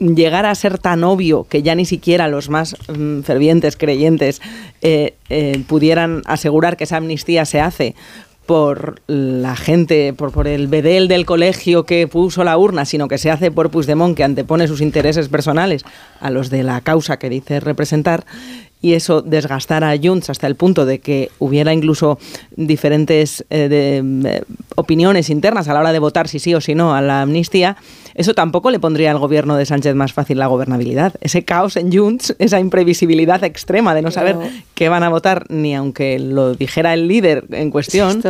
llegara 0.00 0.50
a 0.50 0.54
ser 0.54 0.78
tan 0.78 1.04
obvio 1.04 1.44
que 1.44 1.62
ya 1.62 1.74
ni 1.74 1.84
siquiera 1.84 2.26
los 2.28 2.48
más 2.48 2.74
mm, 2.88 3.20
fervientes 3.20 3.76
creyentes 3.76 4.40
eh, 4.80 5.14
eh, 5.28 5.62
pudieran 5.68 6.22
asegurar 6.24 6.76
que 6.76 6.84
esa 6.84 6.96
amnistía 6.96 7.44
se 7.44 7.60
hace 7.60 7.94
por 8.46 9.00
la 9.06 9.54
gente, 9.54 10.12
por, 10.12 10.32
por 10.32 10.48
el 10.48 10.66
bedel 10.66 11.06
del 11.06 11.24
colegio 11.24 11.84
que 11.84 12.08
puso 12.08 12.42
la 12.42 12.58
urna, 12.58 12.84
sino 12.84 13.06
que 13.06 13.16
se 13.16 13.30
hace 13.30 13.52
por 13.52 13.70
Puigdemont, 13.70 14.16
que 14.16 14.24
antepone 14.24 14.66
sus 14.66 14.80
intereses 14.80 15.28
personales 15.28 15.84
a 16.18 16.30
los 16.30 16.50
de 16.50 16.64
la 16.64 16.80
causa 16.80 17.18
que 17.18 17.28
dice 17.28 17.60
representar, 17.60 18.24
y 18.82 18.94
eso 18.94 19.22
desgastara 19.22 19.90
a 19.90 19.98
Junts 19.98 20.30
hasta 20.30 20.46
el 20.46 20.54
punto 20.54 20.86
de 20.86 21.00
que 21.00 21.30
hubiera 21.38 21.72
incluso 21.72 22.18
diferentes 22.56 23.44
eh, 23.50 23.68
de, 23.68 23.98
eh, 24.28 24.42
opiniones 24.76 25.30
internas 25.30 25.68
a 25.68 25.74
la 25.74 25.80
hora 25.80 25.92
de 25.92 25.98
votar 25.98 26.28
si 26.28 26.38
sí 26.38 26.54
o 26.54 26.60
si 26.60 26.74
no 26.74 26.94
a 26.94 27.00
la 27.00 27.22
amnistía, 27.22 27.76
eso 28.14 28.34
tampoco 28.34 28.70
le 28.70 28.80
pondría 28.80 29.10
al 29.10 29.18
gobierno 29.18 29.56
de 29.56 29.66
Sánchez 29.66 29.94
más 29.94 30.12
fácil 30.12 30.38
la 30.38 30.46
gobernabilidad. 30.46 31.14
Ese 31.20 31.44
caos 31.44 31.76
en 31.76 31.92
Junts, 31.92 32.34
esa 32.38 32.58
imprevisibilidad 32.58 33.42
extrema 33.44 33.94
de 33.94 34.02
no 34.02 34.10
saber 34.10 34.36
Pero- 34.38 34.50
qué 34.74 34.88
van 34.88 35.02
a 35.02 35.08
votar 35.08 35.46
ni 35.50 35.74
aunque 35.74 36.18
lo 36.18 36.54
dijera 36.54 36.94
el 36.94 37.08
líder 37.08 37.44
en 37.50 37.70
cuestión, 37.70 38.22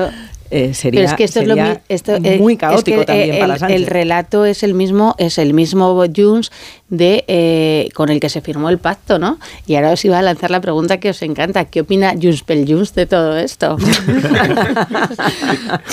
eh, 0.50 0.74
sería, 0.74 1.00
Pero 1.02 1.10
es 1.10 1.16
que 1.16 1.24
esto 1.24 1.40
es 1.40 1.46
lo 1.46 1.54
esto, 1.88 2.16
eh, 2.16 2.38
muy 2.38 2.54
es 2.54 2.58
caótico 2.58 3.02
eh, 3.02 3.04
también 3.04 3.34
el, 3.34 3.38
para 3.38 3.58
Sánchez. 3.58 3.76
el 3.76 3.86
relato 3.86 4.44
es 4.44 4.64
el 4.64 4.74
mismo, 4.74 5.14
es 5.18 5.38
el 5.38 5.54
mismo 5.54 6.04
Junts 6.14 6.50
de 6.91 7.25
eh, 7.28 7.89
con 7.94 8.09
el 8.10 8.20
que 8.20 8.28
se 8.28 8.41
firmó 8.41 8.69
el 8.69 8.78
pacto, 8.78 9.19
¿no? 9.19 9.39
Y 9.67 9.77
ahora 9.77 9.93
os 9.93 10.05
iba 10.05 10.19
a 10.19 10.23
lanzar 10.23 10.51
la 10.51 10.60
pregunta 10.60 10.99
que 10.99 11.10
os 11.10 11.23
encanta, 11.23 11.65
¿qué 11.67 11.81
opina 11.83 12.15
Junts 12.20 12.43
pel 12.43 12.65
Junts 12.69 12.94
de 12.94 13.07
todo 13.07 13.39
esto? 13.39 13.77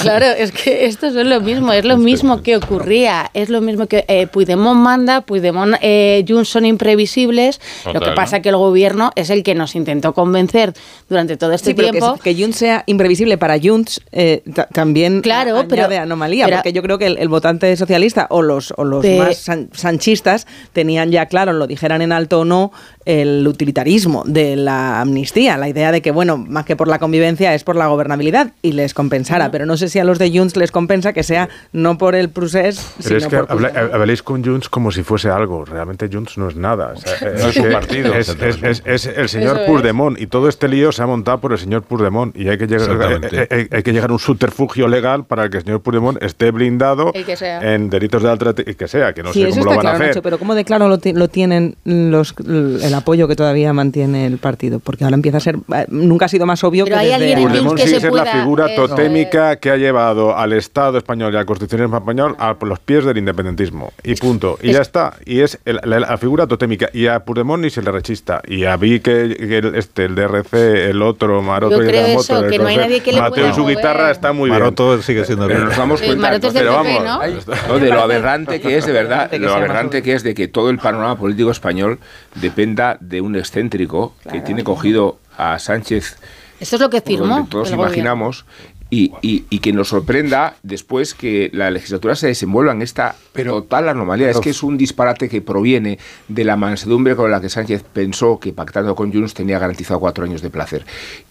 claro, 0.02 0.26
es 0.26 0.52
que 0.52 0.86
esto 0.86 1.08
es 1.08 1.14
lo 1.14 1.42
mismo, 1.42 1.72
es 1.74 1.86
lo 1.86 1.98
mismo 1.98 2.42
que 2.42 2.56
ocurría, 2.58 3.30
es 3.34 3.50
lo 3.50 3.62
mismo 3.62 3.88
que 3.88 4.06
eh, 4.08 4.28
Puigdemont 4.28 4.80
manda, 4.80 5.22
Puigdemont, 5.22 5.76
eh, 5.82 6.24
Junts 6.28 6.50
son 6.50 6.66
imprevisibles, 6.66 7.60
lo 7.86 7.94
Total, 7.94 8.04
que 8.04 8.10
¿no? 8.12 8.16
pasa 8.16 8.42
que 8.42 8.50
el 8.50 8.58
gobierno 8.58 9.12
es 9.16 9.30
el 9.30 9.44
que 9.44 9.56
nos 9.56 9.76
intentó 9.76 10.14
convencer 10.14 10.74
durante 11.10 11.38
todo 11.38 11.54
este 11.54 11.72
Sí, 11.72 11.74
pero 11.74 11.88
que, 11.92 12.00
tiempo. 12.00 12.20
que 12.24 12.36
Junts 12.36 12.58
sea 12.58 12.84
imprevisible 12.88 13.38
para 13.38 13.60
Junts 13.60 14.02
eh, 14.12 14.44
ta- 14.54 14.68
también 14.68 15.22
Claro, 15.22 15.58
añade 15.58 15.68
pero- 15.70 16.02
anomalía, 16.02 16.46
pero- 16.46 16.58
porque 16.58 16.74
yo 16.74 16.82
creo 16.82 16.98
que 16.98 17.08
el, 17.08 17.18
el 17.18 17.30
votante 17.30 17.76
socialista 17.78 18.28
o 18.30 18.42
los, 18.42 18.74
o 18.78 18.84
los 18.84 19.02
De- 19.04 19.18
más 19.18 19.38
san- 19.38 19.70
sanchistas 19.74 20.48
tenían 20.88 21.12
ya 21.12 21.26
claro, 21.26 21.52
lo 21.52 21.68
dijeran 21.68 22.02
en 22.02 22.14
alto 22.14 22.40
o 22.40 22.46
no, 22.46 22.72
el 23.04 23.46
utilitarismo 23.46 24.24
de 24.26 24.56
la 24.56 25.02
amnistía, 25.02 25.58
la 25.58 25.68
idea 25.68 25.92
de 25.92 26.02
que, 26.02 26.12
bueno, 26.12 26.38
más 26.38 26.64
que 26.64 26.78
por 26.78 26.88
la 26.88 26.98
convivencia 26.98 27.54
es 27.54 27.66
por 27.66 27.76
la 27.76 27.88
gobernabilidad 27.88 28.52
y 28.62 28.72
les 28.72 28.94
compensara, 28.94 29.52
pero 29.52 29.66
no 29.66 29.76
sé 29.76 29.90
si 29.90 30.00
a 30.00 30.06
los 30.06 30.18
de 30.18 30.32
Junts 30.32 30.56
les 30.56 30.72
compensa 30.72 31.12
que 31.12 31.24
sea 31.24 31.50
no 31.74 31.98
por 31.98 32.16
el 32.16 32.30
procés, 32.30 32.94
Pero 33.04 33.08
sino 33.08 33.18
es 33.18 33.28
que 33.28 33.38
por 33.44 33.52
habla- 33.52 33.90
habláis 33.94 34.24
con 34.24 34.46
Junts 34.46 34.70
como 34.70 34.92
si 34.94 35.04
fuese 35.04 35.30
algo. 35.30 35.66
Realmente 35.66 36.08
Junts 36.10 36.38
no 36.38 36.48
es 36.48 36.56
nada. 36.56 36.94
O 36.96 36.98
sea, 36.98 37.32
No 37.34 37.50
es 37.50 37.58
un 37.58 37.64
que 37.64 37.70
partido. 37.72 38.14
Es, 38.14 38.30
es- 38.30 38.64
es- 38.64 38.84
es 38.86 39.06
el 39.08 39.28
señor. 39.28 39.66
Puigdemont. 39.66 40.18
Y 40.22 40.28
todo 40.28 40.48
este 40.48 40.70
lío 40.70 40.94
se 40.94 41.04
ha 41.04 41.06
montado 41.06 41.40
por 41.42 41.52
el 41.52 41.58
señor 41.60 41.82
Puigdemont. 41.84 42.34
Y 42.38 42.48
hay 42.48 42.58
que 42.58 42.68
llegar, 42.68 42.90
Exactamente. 42.90 43.42
eh, 43.42 43.48
eh, 43.50 43.68
hay 43.72 43.84
que 43.84 43.92
llegar 43.92 44.10
a 44.10 44.14
un 44.14 44.20
subterfugio 44.20 44.88
legal 44.88 45.26
para 45.26 45.50
que 45.50 45.58
el 45.58 45.64
señor 45.64 45.82
Puigdemont 45.82 46.24
esté 46.24 46.52
blindado 46.52 47.12
El 47.14 47.26
que 47.26 47.36
sea. 47.36 47.74
en 47.74 47.90
delitos 47.90 48.24
de 48.24 48.30
alta 48.30 48.54
y 48.66 48.76
que 48.76 48.88
sea. 48.88 49.12
Que 49.14 49.24
no 49.24 49.34
sí, 49.34 49.42
sé 49.44 49.50
cómo 49.50 49.64
lo 49.66 49.70
van 49.72 49.80
claro, 49.80 49.90
a 49.90 49.94
hacer. 49.96 50.08
Nacho, 50.10 50.22
pero 50.22 50.38
¿cómo 50.38 50.54
claro 50.78 50.98
lo, 51.14 51.20
lo 51.20 51.28
tienen 51.28 51.76
los, 51.86 52.34
el 52.46 52.94
apoyo 52.94 53.28
que 53.28 53.36
todavía 53.36 53.74
mantiene 53.74 54.26
el 54.26 54.38
partido? 54.38 54.80
Porque 54.80 55.04
ahora 55.04 55.16
empieza 55.16 55.38
a 55.38 55.42
ser, 55.42 55.58
eh, 55.74 55.86
nunca 55.90 56.26
ha 56.26 56.30
sido 56.30 56.46
más 56.46 56.64
obvio 56.64 56.86
Pero 56.86 56.96
que 56.96 57.00
hay 57.00 57.08
desde 57.20 57.36
alguien 57.36 57.76
que 57.76 57.82
sigue 57.84 57.96
se 57.96 58.00
ser 58.02 58.14
la 58.14 58.24
pueda, 58.24 58.32
figura 58.42 58.72
eh, 58.72 58.76
totémica 58.76 59.56
que 59.58 59.72
ha 59.72 59.78
llevado 59.78 60.38
al 60.38 60.54
Estado 60.54 60.98
español 60.98 61.34
y 61.34 61.36
a 61.36 61.40
la 61.40 61.46
Constitución 61.46 61.94
español 61.94 62.36
a 62.40 62.56
los 62.62 62.80
pies 62.80 63.06
del 63.06 63.18
independentismo. 63.18 63.94
Y 64.04 64.16
punto. 64.16 64.58
Y 64.62 64.70
Es- 64.70 64.76
ya 64.76 64.82
está. 64.82 65.14
Y 65.26 65.40
es 65.42 65.60
el- 65.66 65.80
la, 65.84 66.00
la 66.00 66.18
figura 66.18 66.48
totémica. 66.48 66.90
Y 66.94 67.08
a 67.08 67.20
Puigdemont 67.22 67.64
ni 67.64 67.70
se 67.70 67.82
le 67.82 67.92
rechista. 67.92 68.42
Y 68.48 68.66
a 68.66 68.76
vi 68.78 69.00
que, 69.00 69.36
que 69.38 69.58
el, 69.60 69.76
este, 69.76 70.06
el 70.06 70.16
DRC, 70.16 70.54
el 70.90 71.02
otro, 71.02 71.42
Maroto 71.42 71.82
y 71.84 71.92
la 71.92 72.08
eso, 72.08 72.34
moto, 72.34 72.46
el 72.46 72.52
que 72.52 72.60
no 72.60 72.68
hay 72.68 72.78
nadie 72.78 73.00
que 73.02 73.12
le 73.12 73.20
Mateo 73.22 73.36
pueda 73.36 73.50
y 73.50 73.54
su 73.54 73.62
mover. 73.62 73.76
guitarra 73.78 74.12
está 74.12 74.34
muy 74.34 74.50
bien. 74.50 74.60
Maroto 74.60 75.02
sigue 75.02 75.26
siendo 75.26 75.48
Pero 75.48 75.60
bien. 75.60 75.70
nos 75.70 75.78
damos 75.78 76.02
El 76.02 76.08
cuenta, 76.08 76.36
es 76.48 76.54
del 76.54 76.64
pero 76.64 76.82
PP, 76.84 77.00
vamos, 77.04 77.04
¿no? 77.48 77.68
no, 77.74 77.80
de 77.80 77.90
lo 77.90 78.02
aberrante 78.02 78.60
que 78.62 78.78
es, 78.78 78.86
de 78.86 78.92
verdad, 78.92 79.32
lo 79.34 79.54
aberrante 79.54 80.02
que 80.02 80.14
es 80.14 80.24
de 80.24 80.34
que 80.34 80.48
todo 80.48 80.67
el 80.70 80.80
panorama 80.80 81.18
político 81.18 81.52
español 81.52 82.00
dependa 82.36 82.98
de 83.00 83.22
un 83.22 83.36
excéntrico 83.36 84.14
que 84.32 84.42
tiene 84.42 84.64
cogido 84.64 85.20
a 85.38 85.60
Sánchez 85.60 86.18
Esto 86.60 86.76
es 86.78 86.82
lo 86.82 86.90
que 86.90 87.02
firmó. 87.02 87.28
donde 87.28 87.50
todos 87.50 87.72
imaginamos 87.72 88.46
y, 88.90 89.12
y- 89.22 89.46
y 89.50 89.60
que 89.60 89.74
nos 89.74 89.90
sorprenda 89.90 90.56
después 90.64 91.14
que 91.14 91.50
la 91.54 91.70
legislatura 91.70 92.16
se 92.16 92.28
desenvuelva 92.28 92.72
en 92.72 92.82
esta 92.82 93.16
total 93.34 93.90
anomalía. 93.90 94.30
es 94.30 94.40
que 94.40 94.52
es 94.52 94.64
un 94.64 94.78
disparate 94.78 95.28
que 95.28 95.42
proviene 95.42 96.00
de 96.30 96.44
la 96.46 96.56
mansedumbre 96.56 97.16
con 97.18 97.30
la 97.30 97.42
que 97.42 97.50
Sánchez 97.50 97.84
pensó 97.84 98.40
que 98.40 98.54
pactando 98.54 98.96
con 98.96 99.12
Junts 99.12 99.34
tenía 99.34 99.60
garantizado 99.60 100.00
cuatro 100.00 100.24
años 100.24 100.42
de 100.42 100.50
placer. 100.50 100.86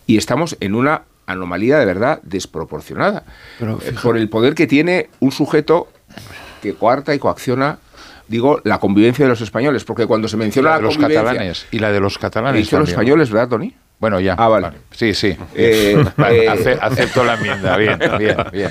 Y 0.06 0.18
estamos 0.18 0.56
en 0.60 0.74
una 0.74 1.02
anomalía 1.24 1.78
de 1.78 1.86
verdad 1.86 2.20
desproporcionada 2.22 3.24
Pero 3.58 3.78
eh, 3.82 3.94
por 4.02 4.16
el 4.18 4.28
poder 4.28 4.54
que 4.54 4.66
tiene 4.66 5.08
un 5.20 5.32
sujeto 5.32 5.88
que 6.62 6.74
coarta 6.74 7.14
y 7.14 7.18
coacciona 7.18 7.78
digo 8.28 8.60
la 8.64 8.78
convivencia 8.78 9.24
de 9.24 9.28
los 9.30 9.40
españoles 9.40 9.84
porque 9.84 10.06
cuando 10.06 10.28
se 10.28 10.36
menciona 10.36 10.70
la 10.70 10.74
la, 10.74 10.78
de 10.78 10.82
los 10.84 10.96
convivencia 10.96 11.22
catalanes 11.24 11.66
y 11.70 11.78
la 11.78 11.92
de 11.92 12.00
los 12.00 12.18
catalanes 12.18 12.72
los 12.72 12.88
españoles 12.88 13.30
verdad 13.30 13.48
Tony 13.48 13.74
Bueno, 13.98 14.20
ya. 14.20 14.34
Ah, 14.36 14.48
vale. 14.48 14.68
Sí, 14.90 15.14
sí. 15.14 15.34
Eh, 15.54 15.96
Vale, 16.18 16.44
eh, 16.44 16.48
ace- 16.50 16.78
acepto 16.80 17.24
la 17.24 17.34
enmienda. 17.34 17.76
Bien, 17.78 17.98
bien, 18.18 18.36
bien. 18.52 18.70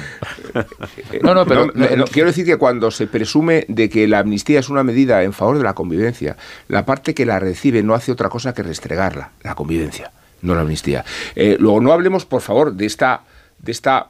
No, 1.23 1.33
no, 1.33 1.45
pero 1.45 1.71
quiero 2.11 2.27
decir 2.27 2.45
que 2.45 2.57
cuando 2.57 2.91
se 2.91 3.07
presume 3.07 3.65
de 3.67 3.89
que 3.89 4.07
la 4.07 4.19
amnistía 4.19 4.59
es 4.59 4.69
una 4.69 4.83
medida 4.83 5.23
en 5.23 5.33
favor 5.33 5.57
de 5.57 5.63
la 5.63 5.73
convivencia, 5.73 6.37
la 6.67 6.85
parte 6.85 7.13
que 7.15 7.25
la 7.25 7.39
recibe 7.39 7.81
no 7.81 7.93
hace 7.95 8.11
otra 8.11 8.29
cosa 8.29 8.53
que 8.53 8.61
restregarla, 8.63 9.31
la 9.41 9.55
convivencia, 9.55 10.11
no 10.43 10.53
la 10.53 10.61
amnistía. 10.61 11.03
Eh, 11.35 11.57
luego, 11.59 11.81
no 11.81 11.91
hablemos, 11.91 12.25
por 12.25 12.41
favor, 12.41 12.73
de 12.73 12.85
esta, 12.85 13.21
de 13.57 13.71
esta 13.71 14.09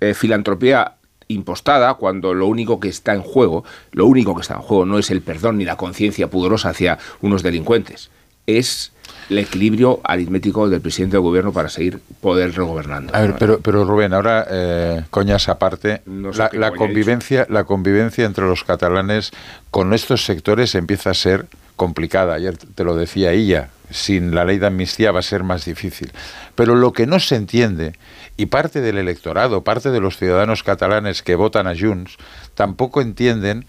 eh, 0.00 0.14
filantropía 0.14 0.92
impostada 1.32 1.94
cuando 1.94 2.34
lo 2.34 2.46
único 2.46 2.80
que 2.80 2.88
está 2.88 3.14
en 3.14 3.22
juego, 3.22 3.64
lo 3.92 4.06
único 4.06 4.34
que 4.34 4.42
está 4.42 4.54
en 4.54 4.60
juego 4.60 4.84
no 4.84 4.98
es 4.98 5.10
el 5.10 5.22
perdón 5.22 5.58
ni 5.58 5.64
la 5.64 5.76
conciencia 5.76 6.28
pudorosa 6.28 6.70
hacia 6.70 6.98
unos 7.20 7.42
delincuentes, 7.42 8.10
es 8.46 8.92
el 9.30 9.38
equilibrio 9.38 10.00
aritmético 10.04 10.68
del 10.68 10.80
presidente 10.80 11.16
del 11.16 11.22
gobierno 11.22 11.52
para 11.52 11.68
seguir 11.68 12.00
poder 12.20 12.54
regobernando. 12.54 13.14
A 13.14 13.20
ver, 13.20 13.36
pero, 13.38 13.60
pero 13.60 13.84
Rubén, 13.84 14.12
ahora 14.12 14.46
eh, 14.50 15.02
coñas 15.10 15.48
aparte, 15.48 16.02
No 16.06 16.32
sé 16.32 16.48
la, 16.52 16.72
convivencia, 16.72 17.46
la 17.48 17.64
convivencia 17.64 18.24
entre 18.24 18.46
los 18.46 18.64
catalanes 18.64 19.30
con 19.70 19.94
estos 19.94 20.24
sectores 20.24 20.74
empieza 20.74 21.10
a 21.10 21.14
ser 21.14 21.46
complicada. 21.76 22.34
Ayer 22.34 22.56
te 22.56 22.84
lo 22.84 22.94
decía 22.94 23.32
ella, 23.32 23.70
sin 23.90 24.34
la 24.34 24.44
ley 24.44 24.58
de 24.58 24.66
amnistía 24.66 25.12
va 25.12 25.20
a 25.20 25.22
ser 25.22 25.44
más 25.44 25.64
difícil. 25.64 26.12
Pero 26.54 26.74
lo 26.74 26.92
que 26.92 27.06
no 27.06 27.18
se 27.20 27.36
entiende, 27.36 27.94
y 28.36 28.46
parte 28.46 28.80
del 28.80 28.98
electorado, 28.98 29.62
parte 29.62 29.90
de 29.90 30.00
los 30.00 30.16
ciudadanos 30.16 30.62
catalanes 30.62 31.22
que 31.22 31.34
votan 31.34 31.66
a 31.66 31.74
Junts, 31.78 32.16
tampoco 32.54 33.00
entienden 33.00 33.66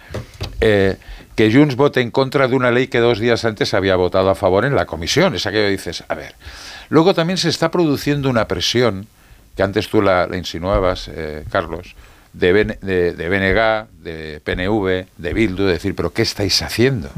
eh, 0.61 0.98
que 1.35 1.51
Junts 1.51 1.75
vote 1.75 2.01
en 2.01 2.11
contra 2.11 2.48
de 2.48 2.56
una 2.56 2.72
ley 2.72 2.88
que 2.88 3.00
dos 3.00 3.19
días 3.19 3.43
antes 3.45 3.74
había 3.74 3.95
votado 3.95 4.30
a 4.30 4.35
favor 4.35 4.66
en 4.66 4.75
la 4.75 4.85
comisión. 4.85 5.35
Es 5.35 5.45
aquello 5.45 5.66
que 5.66 5.72
dices, 5.72 6.03
a 6.08 6.16
ver. 6.16 6.35
Luego 6.90 7.14
también 7.14 7.38
se 7.38 7.50
está 7.50 7.72
produciendo 7.72 8.30
una 8.30 8.48
presión, 8.48 9.08
que 9.56 9.64
antes 9.64 9.90
tú 9.90 10.01
la, 10.01 10.27
la 10.27 10.38
insinuabas, 10.38 11.09
eh, 11.14 11.43
Carlos, 11.51 11.95
de, 12.33 12.53
BN 12.53 12.77
de, 12.82 13.14
de 13.14 13.30
BNG, 13.30 14.03
de 14.03 14.42
PNV, 14.43 15.08
de 15.17 15.33
Bildu, 15.33 15.66
de 15.66 15.74
decir, 15.74 15.95
pero 15.95 16.11
¿qué 16.11 16.24
estáis 16.24 16.61
haciendo? 16.61 17.09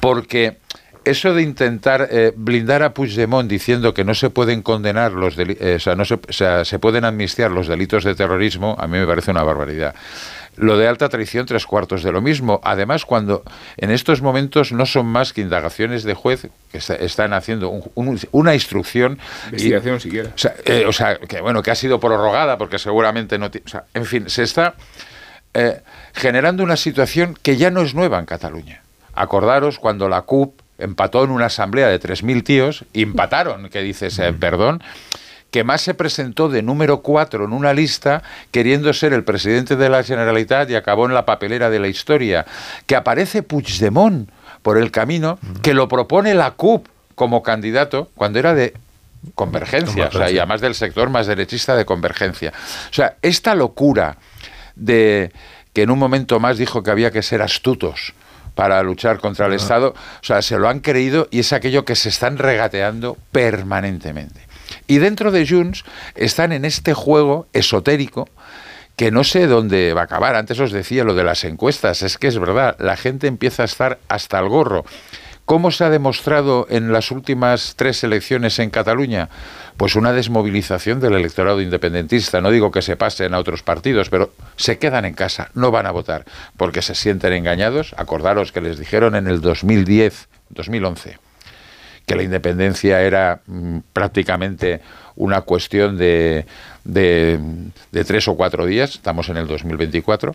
Porque 0.00 0.58
eso 1.04 1.34
de 1.34 1.42
intentar 1.42 2.08
eh, 2.10 2.32
blindar 2.36 2.82
a 2.82 2.94
Puigdemont 2.94 3.48
diciendo 3.48 3.94
que 3.94 4.04
no 4.04 4.14
se 4.14 4.30
pueden 4.30 4.62
condenar 4.62 5.12
los 5.12 5.36
deli- 5.36 5.56
eh, 5.60 5.74
o 5.76 5.80
sea, 5.80 5.94
no 5.96 6.04
se, 6.04 6.14
o 6.14 6.20
sea, 6.30 6.64
se 6.64 6.78
pueden 6.78 7.04
amnistiar 7.04 7.50
los 7.50 7.66
delitos 7.68 8.04
de 8.04 8.14
terrorismo, 8.14 8.76
a 8.78 8.86
mí 8.86 8.98
me 8.98 9.06
parece 9.06 9.30
una 9.30 9.42
barbaridad. 9.42 9.94
Lo 10.56 10.76
de 10.76 10.86
alta 10.86 11.08
traición, 11.08 11.46
tres 11.46 11.64
cuartos 11.64 12.02
de 12.02 12.12
lo 12.12 12.20
mismo. 12.20 12.60
Además, 12.62 13.06
cuando 13.06 13.42
en 13.78 13.90
estos 13.90 14.20
momentos 14.20 14.70
no 14.70 14.84
son 14.84 15.06
más 15.06 15.32
que 15.32 15.40
indagaciones 15.40 16.02
de 16.04 16.12
juez 16.12 16.48
que 16.70 16.76
está- 16.78 16.94
están 16.96 17.32
haciendo 17.32 17.70
un- 17.70 17.90
un- 17.94 18.20
una 18.32 18.52
instrucción. 18.52 19.18
y- 19.46 19.46
Investigación 19.46 20.00
siquiera. 20.00 20.28
o 20.34 20.38
sea, 20.38 20.54
eh, 20.66 20.84
o 20.86 20.92
sea, 20.92 21.16
que 21.18 21.40
bueno, 21.40 21.62
que 21.62 21.70
ha 21.70 21.74
sido 21.74 21.98
prorrogada 22.00 22.58
porque 22.58 22.78
seguramente 22.78 23.38
no. 23.38 23.46
O 23.46 23.68
sea, 23.68 23.84
en 23.94 24.04
fin, 24.04 24.28
se 24.28 24.42
está 24.42 24.74
eh, 25.54 25.80
generando 26.14 26.62
una 26.62 26.76
situación 26.76 27.36
que 27.42 27.56
ya 27.56 27.70
no 27.70 27.80
es 27.82 27.94
nueva 27.94 28.18
en 28.18 28.24
Cataluña. 28.26 28.82
Acordaros 29.14 29.78
cuando 29.78 30.08
la 30.08 30.22
CUP 30.22 30.61
empató 30.82 31.24
en 31.24 31.30
una 31.30 31.46
asamblea 31.46 31.88
de 31.88 32.00
3.000 32.00 32.44
tíos, 32.44 32.84
y 32.92 33.02
empataron, 33.02 33.68
que 33.68 33.82
dices, 33.82 34.18
eh, 34.18 34.32
perdón, 34.32 34.82
que 35.50 35.64
más 35.64 35.82
se 35.82 35.94
presentó 35.94 36.48
de 36.48 36.62
número 36.62 37.02
4 37.02 37.44
en 37.44 37.52
una 37.52 37.74
lista 37.74 38.22
queriendo 38.50 38.92
ser 38.94 39.12
el 39.12 39.22
presidente 39.22 39.76
de 39.76 39.90
la 39.90 40.02
Generalitat 40.02 40.70
y 40.70 40.74
acabó 40.74 41.06
en 41.06 41.14
la 41.14 41.26
papelera 41.26 41.68
de 41.68 41.78
la 41.78 41.88
historia, 41.88 42.46
que 42.86 42.96
aparece 42.96 43.42
Puigdemont 43.42 44.30
por 44.62 44.78
el 44.78 44.90
camino, 44.90 45.38
que 45.62 45.74
lo 45.74 45.88
propone 45.88 46.34
la 46.34 46.52
CUP 46.52 46.86
como 47.14 47.42
candidato 47.42 48.10
cuando 48.14 48.38
era 48.38 48.54
de 48.54 48.74
convergencia, 49.34 50.08
o 50.08 50.12
sea, 50.12 50.30
y 50.30 50.38
además 50.38 50.62
del 50.62 50.74
sector 50.74 51.10
más 51.10 51.26
derechista 51.26 51.76
de 51.76 51.84
convergencia. 51.84 52.52
O 52.90 52.94
sea, 52.94 53.16
esta 53.22 53.54
locura 53.54 54.16
de 54.74 55.32
que 55.74 55.82
en 55.82 55.90
un 55.90 55.98
momento 55.98 56.40
más 56.40 56.58
dijo 56.58 56.82
que 56.82 56.90
había 56.90 57.10
que 57.10 57.22
ser 57.22 57.42
astutos 57.42 58.14
para 58.54 58.82
luchar 58.82 59.18
contra 59.18 59.46
el 59.46 59.54
Estado, 59.54 59.94
o 59.94 60.24
sea, 60.24 60.42
se 60.42 60.58
lo 60.58 60.68
han 60.68 60.80
creído 60.80 61.28
y 61.30 61.40
es 61.40 61.52
aquello 61.52 61.84
que 61.84 61.96
se 61.96 62.08
están 62.08 62.38
regateando 62.38 63.16
permanentemente. 63.30 64.40
Y 64.86 64.98
dentro 64.98 65.30
de 65.30 65.46
Junts 65.46 65.84
están 66.14 66.52
en 66.52 66.64
este 66.64 66.94
juego 66.94 67.46
esotérico 67.52 68.28
que 68.96 69.10
no 69.10 69.24
sé 69.24 69.46
dónde 69.46 69.94
va 69.94 70.02
a 70.02 70.04
acabar. 70.04 70.36
Antes 70.36 70.60
os 70.60 70.72
decía 70.72 71.04
lo 71.04 71.14
de 71.14 71.24
las 71.24 71.44
encuestas, 71.44 72.02
es 72.02 72.18
que 72.18 72.28
es 72.28 72.38
verdad, 72.38 72.76
la 72.78 72.96
gente 72.96 73.26
empieza 73.26 73.62
a 73.62 73.66
estar 73.66 73.98
hasta 74.08 74.38
el 74.38 74.48
gorro. 74.48 74.84
¿Cómo 75.44 75.72
se 75.72 75.84
ha 75.84 75.90
demostrado 75.90 76.66
en 76.70 76.92
las 76.92 77.10
últimas 77.10 77.74
tres 77.76 78.04
elecciones 78.04 78.58
en 78.60 78.70
Cataluña? 78.70 79.28
Pues 79.76 79.96
una 79.96 80.12
desmovilización 80.12 81.00
del 81.00 81.14
electorado 81.14 81.60
independentista. 81.60 82.40
No 82.40 82.50
digo 82.50 82.70
que 82.70 82.80
se 82.80 82.96
pasen 82.96 83.34
a 83.34 83.38
otros 83.38 83.62
partidos, 83.62 84.08
pero 84.08 84.32
se 84.56 84.78
quedan 84.78 85.04
en 85.04 85.14
casa, 85.14 85.50
no 85.54 85.72
van 85.72 85.86
a 85.86 85.90
votar, 85.90 86.24
porque 86.56 86.80
se 86.80 86.94
sienten 86.94 87.32
engañados. 87.32 87.92
Acordaros 87.98 88.52
que 88.52 88.60
les 88.60 88.78
dijeron 88.78 89.16
en 89.16 89.26
el 89.26 89.40
2010, 89.40 90.28
2011, 90.50 91.18
que 92.06 92.14
la 92.14 92.22
independencia 92.22 93.02
era 93.02 93.40
mm, 93.46 93.78
prácticamente 93.92 94.80
una 95.16 95.40
cuestión 95.40 95.98
de, 95.98 96.46
de, 96.84 97.38
de 97.90 98.04
tres 98.04 98.28
o 98.28 98.36
cuatro 98.36 98.64
días, 98.64 98.94
estamos 98.94 99.28
en 99.28 99.36
el 99.36 99.48
2024, 99.48 100.32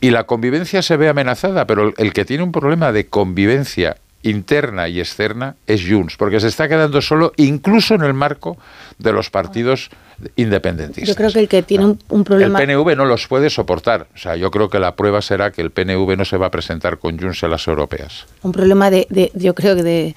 y 0.00 0.10
la 0.10 0.24
convivencia 0.24 0.82
se 0.82 0.96
ve 0.96 1.08
amenazada, 1.08 1.66
pero 1.66 1.88
el, 1.88 1.94
el 1.98 2.12
que 2.12 2.24
tiene 2.24 2.44
un 2.44 2.52
problema 2.52 2.92
de 2.92 3.06
convivencia 3.08 3.96
interna 4.28 4.88
y 4.88 5.00
externa 5.00 5.56
es 5.66 5.82
Junts, 5.88 6.16
porque 6.16 6.40
se 6.40 6.48
está 6.48 6.68
quedando 6.68 7.00
solo 7.00 7.32
incluso 7.36 7.94
en 7.94 8.02
el 8.02 8.14
marco 8.14 8.56
de 8.98 9.12
los 9.12 9.30
partidos 9.30 9.90
independentistas. 10.36 11.08
Yo 11.08 11.14
creo 11.14 11.30
que 11.30 11.40
el 11.40 11.48
que 11.48 11.62
tiene 11.62 11.84
un, 11.84 11.98
un 12.08 12.24
problema... 12.24 12.58
El 12.60 12.66
PNV 12.68 12.96
no 12.96 13.04
los 13.04 13.26
puede 13.26 13.50
soportar. 13.50 14.06
O 14.14 14.18
sea, 14.18 14.36
yo 14.36 14.50
creo 14.50 14.70
que 14.70 14.78
la 14.78 14.94
prueba 14.96 15.20
será 15.22 15.50
que 15.50 15.60
el 15.62 15.70
PNV 15.70 16.16
no 16.16 16.24
se 16.24 16.36
va 16.38 16.46
a 16.46 16.50
presentar 16.50 16.98
con 16.98 17.18
Junts 17.18 17.42
en 17.42 17.50
las 17.50 17.66
europeas. 17.66 18.26
un 18.42 18.52
problema 18.52 18.90
de, 18.90 19.06
de- 19.10 19.30
yo 19.34 19.54
creo 19.54 19.76
que 19.76 19.82
de, 19.82 20.14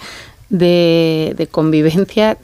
de, 0.49 1.33
de 1.37 1.47
convivencia 1.47 2.37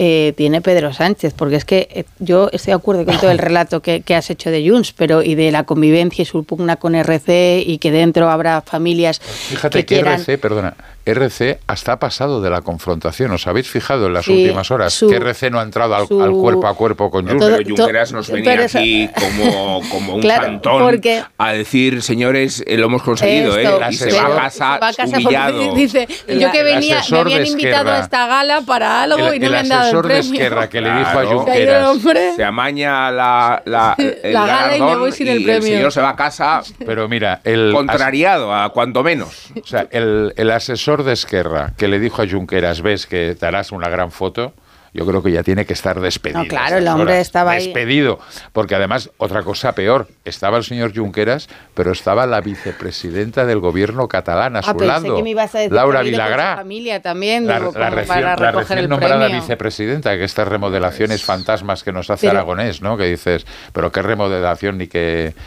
eh, 0.00 0.32
tiene 0.36 0.60
Pedro 0.60 0.92
Sánchez, 0.92 1.34
porque 1.34 1.56
es 1.56 1.64
que 1.64 1.88
eh, 1.90 2.04
yo 2.20 2.50
estoy 2.52 2.70
de 2.70 2.76
acuerdo 2.76 3.04
con 3.04 3.16
todo 3.18 3.30
el 3.32 3.38
relato 3.48 3.80
que, 3.80 4.02
que 4.02 4.14
has 4.14 4.30
hecho 4.30 4.50
de 4.50 4.68
Junts, 4.68 4.92
pero 4.92 5.22
y 5.22 5.34
de 5.34 5.50
la 5.50 5.64
convivencia 5.64 6.22
y 6.22 6.24
su 6.24 6.44
pugna 6.44 6.76
con 6.76 6.94
RC 6.94 7.64
y 7.66 7.78
que 7.78 7.90
dentro 7.90 8.30
habrá 8.30 8.60
familias 8.60 9.18
Fíjate 9.20 9.78
que 9.80 9.86
que, 9.86 9.94
quieran... 9.96 10.20
RC, 10.20 10.38
perdona, 10.38 10.74
RC 11.10 11.58
hasta 11.66 11.92
ha 11.92 11.98
pasado 11.98 12.40
de 12.40 12.50
la 12.50 12.60
confrontación. 12.62 13.30
¿Os 13.32 13.46
habéis 13.46 13.68
fijado 13.68 14.06
en 14.06 14.14
las 14.14 14.24
Sí, 14.24 14.32
últimas 14.44 14.70
horas? 14.70 14.92
su- 14.92 15.08
que 15.08 15.16
RC 15.16 15.50
no 15.50 15.60
ha 15.60 15.62
entrado 15.62 15.94
al, 15.94 16.06
su- 16.06 16.22
al 16.22 16.32
cuerpo 16.32 16.66
a 16.66 16.74
cuerpo 16.74 17.10
con. 17.10 17.26
Todo- 17.26 17.38
Pero 17.56 17.76
Junqueras 17.76 18.12
nos 18.12 18.30
venía 18.30 18.54
eso- 18.54 18.78
aquí 18.78 19.08
como, 19.18 19.80
como 19.90 20.14
un 20.16 20.20
Claro, 20.20 20.42
cantón 20.44 20.82
porque- 20.82 21.22
a 21.38 21.52
decir, 21.52 22.02
señores, 22.02 22.62
eh, 22.66 22.76
lo 22.76 22.86
hemos 22.86 23.02
conseguido, 23.02 23.56
Esto, 23.58 23.80
¿eh? 23.82 23.92
Se 23.92 24.06
pero 24.06 24.16
va 24.16 24.22
a 24.46 24.50
se 24.50 24.58
casa, 24.58 24.64
va 24.66 24.74
a 24.76 24.78
casa 24.92 25.02
porque 25.04 25.16
humillado. 25.24 25.74
dice, 25.74 26.08
El- 26.26 26.40
yo 26.40 26.50
que 26.52 26.58
el 26.60 26.64
venía, 26.64 27.02
me 27.10 27.18
habían 27.18 27.46
invitado 27.46 27.90
a 27.90 27.98
esta 28.00 28.26
gala 28.26 28.60
para 28.62 29.02
algo 29.02 29.28
El- 29.28 29.34
y 29.34 29.38
no 29.40 29.46
el 29.46 29.52
me 29.52 29.58
han 29.58 29.68
dado 29.68 29.80
el 29.82 29.86
asesor 29.88 30.06
de 30.08 30.14
premio. 30.14 30.32
Esquerra 30.34 30.68
que 30.68 30.80
le 30.80 30.88
dijo 30.90 31.18
a. 31.18 31.24
Junqueras. 31.26 31.96
Se 32.36 32.44
amaña 32.44 33.10
la, 33.10 33.62
la, 33.64 33.94
el 33.98 34.32
La 34.32 34.46
gala 34.46 34.76
y 34.76 34.80
me 34.80 34.96
voy 34.96 35.12
sin 35.12 35.28
el 35.28 35.42
premio. 35.44 35.62
señor 35.62 35.92
se 35.92 36.00
va 36.00 36.10
a 36.10 36.16
casa 36.16 36.62
Pero 36.84 37.08
mira, 37.08 37.40
el 37.44 37.72
contrariado, 37.72 38.54
a 38.54 38.70
cuanto 38.72 39.02
menos. 39.02 39.48
O 39.62 39.66
sea, 39.66 39.86
el, 39.90 40.32
el 40.36 40.50
asesor 40.50 40.97
de 41.04 41.12
Esquerra 41.12 41.72
que 41.76 41.88
le 41.88 41.98
dijo 42.00 42.22
a 42.22 42.26
Junqueras, 42.28 42.82
ves 42.82 43.06
que 43.06 43.34
te 43.38 43.46
harás 43.46 43.72
una 43.72 43.88
gran 43.88 44.10
foto, 44.10 44.52
yo 44.94 45.04
creo 45.06 45.22
que 45.22 45.30
ya 45.30 45.42
tiene 45.42 45.66
que 45.66 45.74
estar 45.74 46.00
despedido. 46.00 46.42
No, 46.42 46.48
claro, 46.48 46.78
el 46.78 46.88
hombre 46.88 47.12
horas. 47.12 47.26
estaba 47.26 47.52
ahí. 47.52 47.66
Despedido. 47.66 48.18
Porque 48.54 48.74
además, 48.74 49.10
otra 49.18 49.42
cosa 49.42 49.72
peor, 49.72 50.08
estaba 50.24 50.56
el 50.56 50.64
señor 50.64 50.96
Junqueras, 50.96 51.46
pero 51.74 51.92
estaba 51.92 52.26
la 52.26 52.40
vicepresidenta 52.40 53.44
del 53.44 53.60
gobierno 53.60 54.08
catalán 54.08 54.56
a 54.56 54.60
Ah, 54.60 54.62
su 54.62 54.70
pensé 54.78 54.86
lado, 54.86 55.16
que 55.16 55.22
me 55.22 55.30
ibas 55.30 55.54
a 55.54 55.58
decir 55.58 55.72
Laura 55.74 56.00
que 56.02 56.10
Vilagrá. 56.10 56.56
familia 56.56 57.02
también, 57.02 57.46
La, 57.46 57.58
digo, 57.60 57.72
la 57.76 57.90
recién, 57.90 58.06
para 58.24 58.36
la 58.40 58.50
recién 58.52 58.78
el 58.78 58.88
nombrada 58.88 59.26
premio. 59.26 59.40
vicepresidenta, 59.42 60.16
que 60.16 60.24
estas 60.24 60.48
remodelaciones 60.48 61.22
fantasmas 61.22 61.84
que 61.84 61.92
nos 61.92 62.08
hace 62.08 62.26
Pero- 62.26 62.38
Aragonés, 62.38 62.80
¿no? 62.80 62.96
Que 62.96 63.04
dices, 63.04 63.44
pero 63.74 63.92
qué 63.92 64.00
remodelación 64.00 64.78
ni 64.78 64.86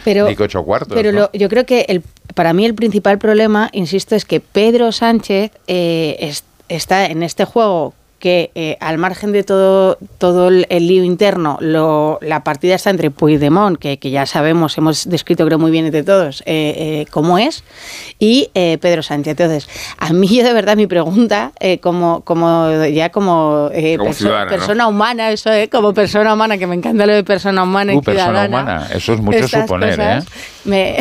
Pero- 0.05 0.27
ni 0.29 0.35
qué 0.35 0.43
ocho 0.43 0.63
cuartos. 0.63 0.93
Pero 0.95 1.11
¿no? 1.11 1.19
lo- 1.21 1.31
yo 1.33 1.49
creo 1.49 1.65
que 1.65 1.85
el, 1.89 2.03
para 2.33 2.53
mí 2.53 2.65
el 2.65 2.75
principal 2.75 3.17
problema, 3.17 3.69
insisto, 3.73 4.15
es 4.15 4.25
que 4.25 4.39
Pedro 4.39 4.91
Sánchez 4.91 5.51
eh, 5.67 6.17
es- 6.19 6.43
está 6.69 7.05
en 7.05 7.23
este 7.23 7.45
juego 7.45 7.93
que 8.21 8.51
eh, 8.55 8.77
al 8.79 8.97
margen 8.97 9.33
de 9.33 9.43
todo 9.43 9.97
todo 10.17 10.47
el, 10.47 10.65
el 10.69 10.87
lío 10.87 11.03
interno, 11.03 11.57
lo- 11.59 12.19
la 12.21 12.43
partida 12.45 12.75
está 12.75 12.89
entre 12.91 13.11
Puigdemont, 13.11 13.77
que, 13.77 13.97
que 13.99 14.11
ya 14.11 14.25
sabemos, 14.25 14.77
hemos 14.77 15.09
descrito 15.09 15.45
creo 15.45 15.59
muy 15.59 15.71
bien 15.71 15.85
entre 15.85 16.03
todos 16.03 16.41
eh, 16.45 16.73
eh, 16.77 17.05
cómo 17.11 17.37
es, 17.37 17.63
y 18.19 18.49
eh, 18.53 18.77
Pedro 18.79 19.03
Sánchez. 19.03 19.31
Entonces, 19.39 19.67
a 19.97 20.13
mí 20.13 20.27
yo 20.29 20.43
de 20.43 20.53
verdad 20.53 20.77
mi 20.77 20.87
pregunta, 20.87 21.51
eh, 21.59 21.79
como, 21.79 22.21
como 22.21 22.69
ya 22.85 23.09
como, 23.09 23.69
eh, 23.73 23.97
Como 23.97 24.11
perso- 24.11 24.17
ciudadana, 24.19 24.45
¿no? 24.51 24.57
persona 24.57 24.87
humana, 24.87 25.31
eso, 25.31 25.51
eh, 25.51 25.67
como 25.69 25.93
persona 25.93 26.33
humana, 26.33 26.57
que 26.57 26.67
me 26.67 26.75
encanta 26.75 27.05
lo 27.05 27.13
de 27.13 27.23
persona 27.23 27.63
humana 27.63 27.93
y 27.93 27.97
Uh, 27.97 28.01
persona 28.03 28.25
ciudadana. 28.45 28.61
humana, 28.61 28.87
eso 28.93 29.13
es 29.13 29.19
mucho 29.19 29.47
suponer, 29.47 29.97
cosas, 29.97 30.23
¿eh? 30.25 30.27
me- 30.65 30.97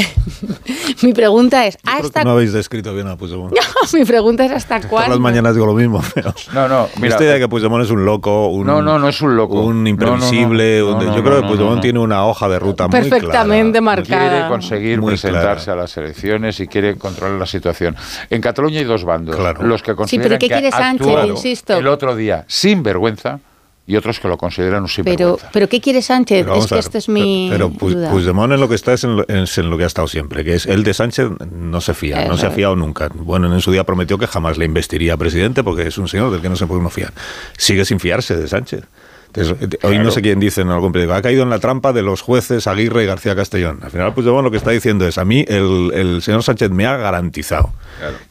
mi 1.03 1.13
pregunta 1.13 1.67
es, 1.67 1.77
¿hasta 1.85 2.21
que 2.21 2.25
no 2.25 2.31
habéis 2.33 2.53
descrito 2.53 2.95
bien 2.95 3.07
a 3.09 3.17
Puigdemont. 3.17 3.55
mi 3.93 4.05
pregunta 4.05 4.45
es 4.47 4.53
hasta 4.53 4.81
Todas 4.81 4.83
las 4.85 4.91
cuándo. 4.91 5.21
mañanas 5.21 5.55
digo 5.55 5.67
lo 5.67 5.75
mismo. 5.75 6.03
pero- 6.15 6.35
No, 6.55 6.69
no, 6.69 6.89
mira, 6.97 7.10
Mira, 7.11 7.17
esta 7.17 7.25
idea 7.25 7.35
de 7.35 7.41
que 7.41 7.49
Puigdemont 7.49 7.85
es 7.85 7.91
un 7.91 8.05
loco, 8.05 8.49
un, 8.49 8.67
No, 8.67 8.81
no, 8.83 8.99
no 8.99 9.09
es 9.09 9.21
un 9.21 9.37
loco. 9.37 9.61
un 9.63 9.87
imprevisible, 9.87 10.81
no, 10.81 10.87
no, 10.87 10.93
un- 10.99 11.07
no, 11.07 11.11
yo 11.13 11.19
no, 11.19 11.23
creo 11.25 11.37
que 11.37 11.47
Puigdemont 11.49 11.71
no, 11.71 11.75
no. 11.77 11.81
tiene 11.81 11.99
una 11.99 12.25
hoja 12.27 12.49
de 12.49 12.59
ruta 12.59 12.89
muy 12.89 13.01
clara. 13.01 13.11
Perfectamente 13.11 13.81
marcada. 13.81 14.31
Quiere 14.31 14.49
conseguir 14.49 15.01
Muy 15.01 15.11
presentarse 15.13 15.65
clara. 15.67 15.81
a 15.81 15.83
las 15.85 15.97
elecciones 15.97 16.61
y 16.61 16.67
quiere 16.67 16.97
controlar 16.97 17.39
la 17.39 17.47
situación. 17.47 17.97
En 18.31 18.41
Cataluña 18.41 18.79
hay 18.79 18.85
dos 18.85 19.05
bandos. 19.05 19.37
Los 19.61 19.83
que 19.83 19.93
Sí, 19.93 19.97
consideran 19.97 20.29
pero 20.29 20.39
¿qué 20.39 20.49
que 20.49 20.55
quiere 20.55 20.71
Sánchez? 20.71 21.27
Insisto. 21.27 21.77
el 21.77 21.87
otro 21.87 22.15
día 22.17 22.45
sin 22.47 22.83
vergüenza 22.83 23.41
y 23.87 23.97
otros 23.97 24.21
que 24.21 24.29
lo 24.29 24.37
consideran 24.39 24.83
un 24.83 24.89
sinvergüenza. 24.89 25.37
Pero, 25.39 25.51
pero 25.53 25.69
¿qué 25.69 25.81
quiere 25.81 26.01
Sánchez? 26.03 26.45
Pero 26.45 26.59
es 26.59 26.67
que 26.67 26.75
ver, 26.77 26.85
esto 26.85 26.99
es 26.99 27.09
mi 27.09 27.49
Pero 27.51 27.69
duda. 27.71 28.11
Puigdemont 28.13 28.53
en 28.53 28.61
lo 28.61 28.69
que 28.69 28.77
está 28.77 28.93
es 28.93 29.03
en 29.05 29.17
lo, 29.17 29.27
es 29.29 29.59
en 29.59 29.69
lo 29.69 29.77
que 29.79 29.85
ha 29.85 29.87
estado 29.89 30.07
siempre, 30.07 30.45
que 30.45 30.55
es 30.55 30.67
el 30.67 30.85
de 30.85 30.95
Sánchez 30.95 31.29
no 31.53 31.81
se 31.81 31.95
fía, 31.95 32.17
no 32.27 32.35
Eso 32.35 32.37
se 32.39 32.47
ha 32.47 32.49
es. 32.51 32.55
fiado 32.55 32.77
nunca. 32.77 33.09
Bueno, 33.13 33.53
en 33.53 33.61
su 33.61 33.73
día 33.73 33.85
prometió 33.85 34.17
que 34.19 34.27
jamás 34.29 34.59
le 34.59 34.65
investiría 34.65 35.15
a 35.15 35.17
presidente 35.17 35.65
porque 35.65 35.87
es 35.89 35.99
un 35.99 36.07
señor 36.09 36.31
del 36.31 36.41
que 36.41 36.49
no 36.49 36.57
se 36.57 36.67
puede 36.67 36.81
uno 36.81 36.91
fiar. 36.91 37.13
Sigue 37.57 37.85
sin 37.85 37.99
fiarse 37.99 38.37
de 38.37 38.47
Sánchez. 38.47 38.85
Entonces, 39.33 39.57
eh, 39.61 39.79
hoy 39.85 39.95
no 39.97 40.03
Claro. 40.03 40.11
sé 40.11 40.23
quién 40.23 40.41
dice 40.41 40.61
en 40.63 40.71
algún 40.71 40.91
periódico, 40.91 41.15
ha 41.17 41.23
caído 41.23 41.45
en 41.45 41.51
la 41.51 41.61
trampa 41.61 41.93
de 41.93 42.03
los 42.03 42.21
jueces 42.21 42.67
Aguirre 42.67 43.05
y 43.05 43.07
García 43.07 43.37
Castellón. 43.37 43.79
Al 43.83 43.91
final, 43.93 44.13
Puigdemont 44.13 44.43
lo 44.45 44.51
que 44.51 44.57
está 44.57 44.71
diciendo 44.73 45.07
es, 45.07 45.19
a 45.19 45.25
mí 45.25 45.45
el, 45.49 45.93
el 45.95 46.23
señor 46.23 46.43
Sánchez 46.43 46.71
me 46.71 46.85
ha 46.87 46.97
garantizado 46.97 47.73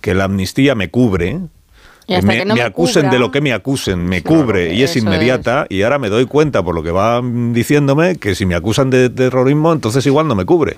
que 0.02 0.14
la 0.14 0.26
amnistía 0.26 0.76
me 0.76 0.90
cubre, 0.90 1.40
me, 2.24 2.38
que 2.40 2.46
no 2.46 2.56
me 2.56 2.62
me 2.62 2.66
acusen 2.66 3.04
cubra- 3.04 3.12
de 3.12 3.20
lo 3.20 3.32
que 3.32 3.42
me 3.42 3.54
acusen, 3.54 4.06
me 4.06 4.22
cubre 4.24 4.74
y 4.74 4.84
es 4.84 4.96
inmediata 4.96 5.66
y 5.70 5.82
ahora 5.84 6.00
me 6.00 6.10
doy 6.10 6.26
cuenta 6.26 6.64
por 6.64 6.76
lo 6.76 6.84
que 6.84 6.92
va 6.92 7.22
mm, 7.22 7.54
diciéndome 7.54 8.18
que 8.18 8.36
si 8.36 8.46
me 8.46 8.56
acusan 8.56 8.90
de 8.90 9.10
terrorismo 9.10 9.72
entonces 9.74 10.06
igual 10.06 10.28
no 10.28 10.36
me 10.36 10.46
cubre. 10.46 10.78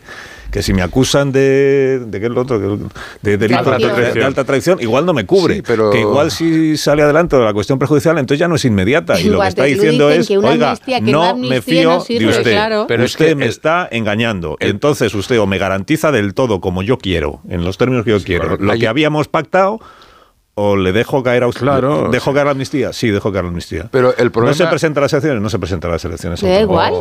Que 0.51 0.61
si 0.61 0.73
me 0.73 0.81
acusan 0.81 1.31
de... 1.31 2.01
¿De 2.07 2.19
qué 2.19 2.25
es 2.25 2.31
lo 2.33 2.41
otro? 2.41 2.59
De, 2.59 2.77
de 3.21 3.37
delito 3.37 3.71
de, 3.71 3.77
traición. 3.77 4.13
de 4.13 4.23
alta 4.25 4.43
traición, 4.43 4.79
igual 4.81 5.05
no 5.05 5.13
me 5.13 5.25
cubre. 5.25 5.55
Sí, 5.55 5.61
pero- 5.65 5.91
Que 5.91 6.01
igual 6.01 6.29
si 6.29 6.75
sale 6.75 7.03
adelante 7.03 7.37
la 7.37 7.53
cuestión 7.53 7.79
prejudicial, 7.79 8.17
entonces 8.17 8.39
ya 8.39 8.49
no 8.49 8.55
es 8.55 8.65
inmediata. 8.65 9.17
Y 9.17 9.29
lo 9.29 9.39
que 9.39 9.47
está 9.47 9.63
diciendo 9.63 10.09
es, 10.09 10.27
que 10.27 10.37
una 10.37 10.49
oiga, 10.49 10.71
amnistía, 10.71 10.99
que 10.99 11.09
no 11.11 11.23
amnistía 11.23 11.55
me 11.55 11.61
fío 11.61 11.89
no 11.91 11.99
sirve, 12.01 12.25
de 12.25 12.31
usted. 12.37 12.51
claro. 12.51 12.85
Pero 12.85 13.03
es 13.05 13.11
usted 13.11 13.27
que 13.29 13.35
me 13.35 13.45
el- 13.45 13.49
está 13.51 13.87
engañando. 13.89 14.57
Entonces 14.59 15.15
usted 15.15 15.39
o 15.39 15.47
me 15.47 15.57
garantiza 15.57 16.11
del 16.11 16.33
todo 16.33 16.59
como 16.59 16.83
yo 16.83 16.97
quiero, 16.97 17.39
en 17.47 17.63
los 17.63 17.77
términos 17.77 18.03
que 18.03 18.11
yo 18.11 18.21
quiero, 18.21 18.57
lo 18.57 18.73
Hay- 18.73 18.79
que 18.79 18.89
habíamos 18.89 19.29
pactado 19.29 19.79
o 20.55 20.75
le 20.75 20.91
dejo 20.91 21.23
caer 21.23 21.43
a 21.43 21.47
usted. 21.47 21.61
Claro. 21.61 22.09
¿Dejo 22.11 22.33
caer 22.33 22.45
la 22.45 22.51
amnistía? 22.51 22.93
Sí, 22.93 23.09
dejo 23.09 23.31
caer 23.31 23.45
la 23.45 23.49
amnistía. 23.49 23.87
Pero 23.91 24.15
el 24.17 24.31
problema- 24.31 24.51
¿No 24.51 24.57
se 24.57 24.67
presenta 24.67 24.99
a 24.99 25.03
las 25.03 25.13
elecciones? 25.13 25.41
No 25.41 25.49
se 25.49 25.59
presenta 25.59 25.87
a 25.87 25.91
las 25.91 26.05
elecciones. 26.05 26.41
Le 26.43 26.49
da 26.49 26.61
igual. 26.61 26.93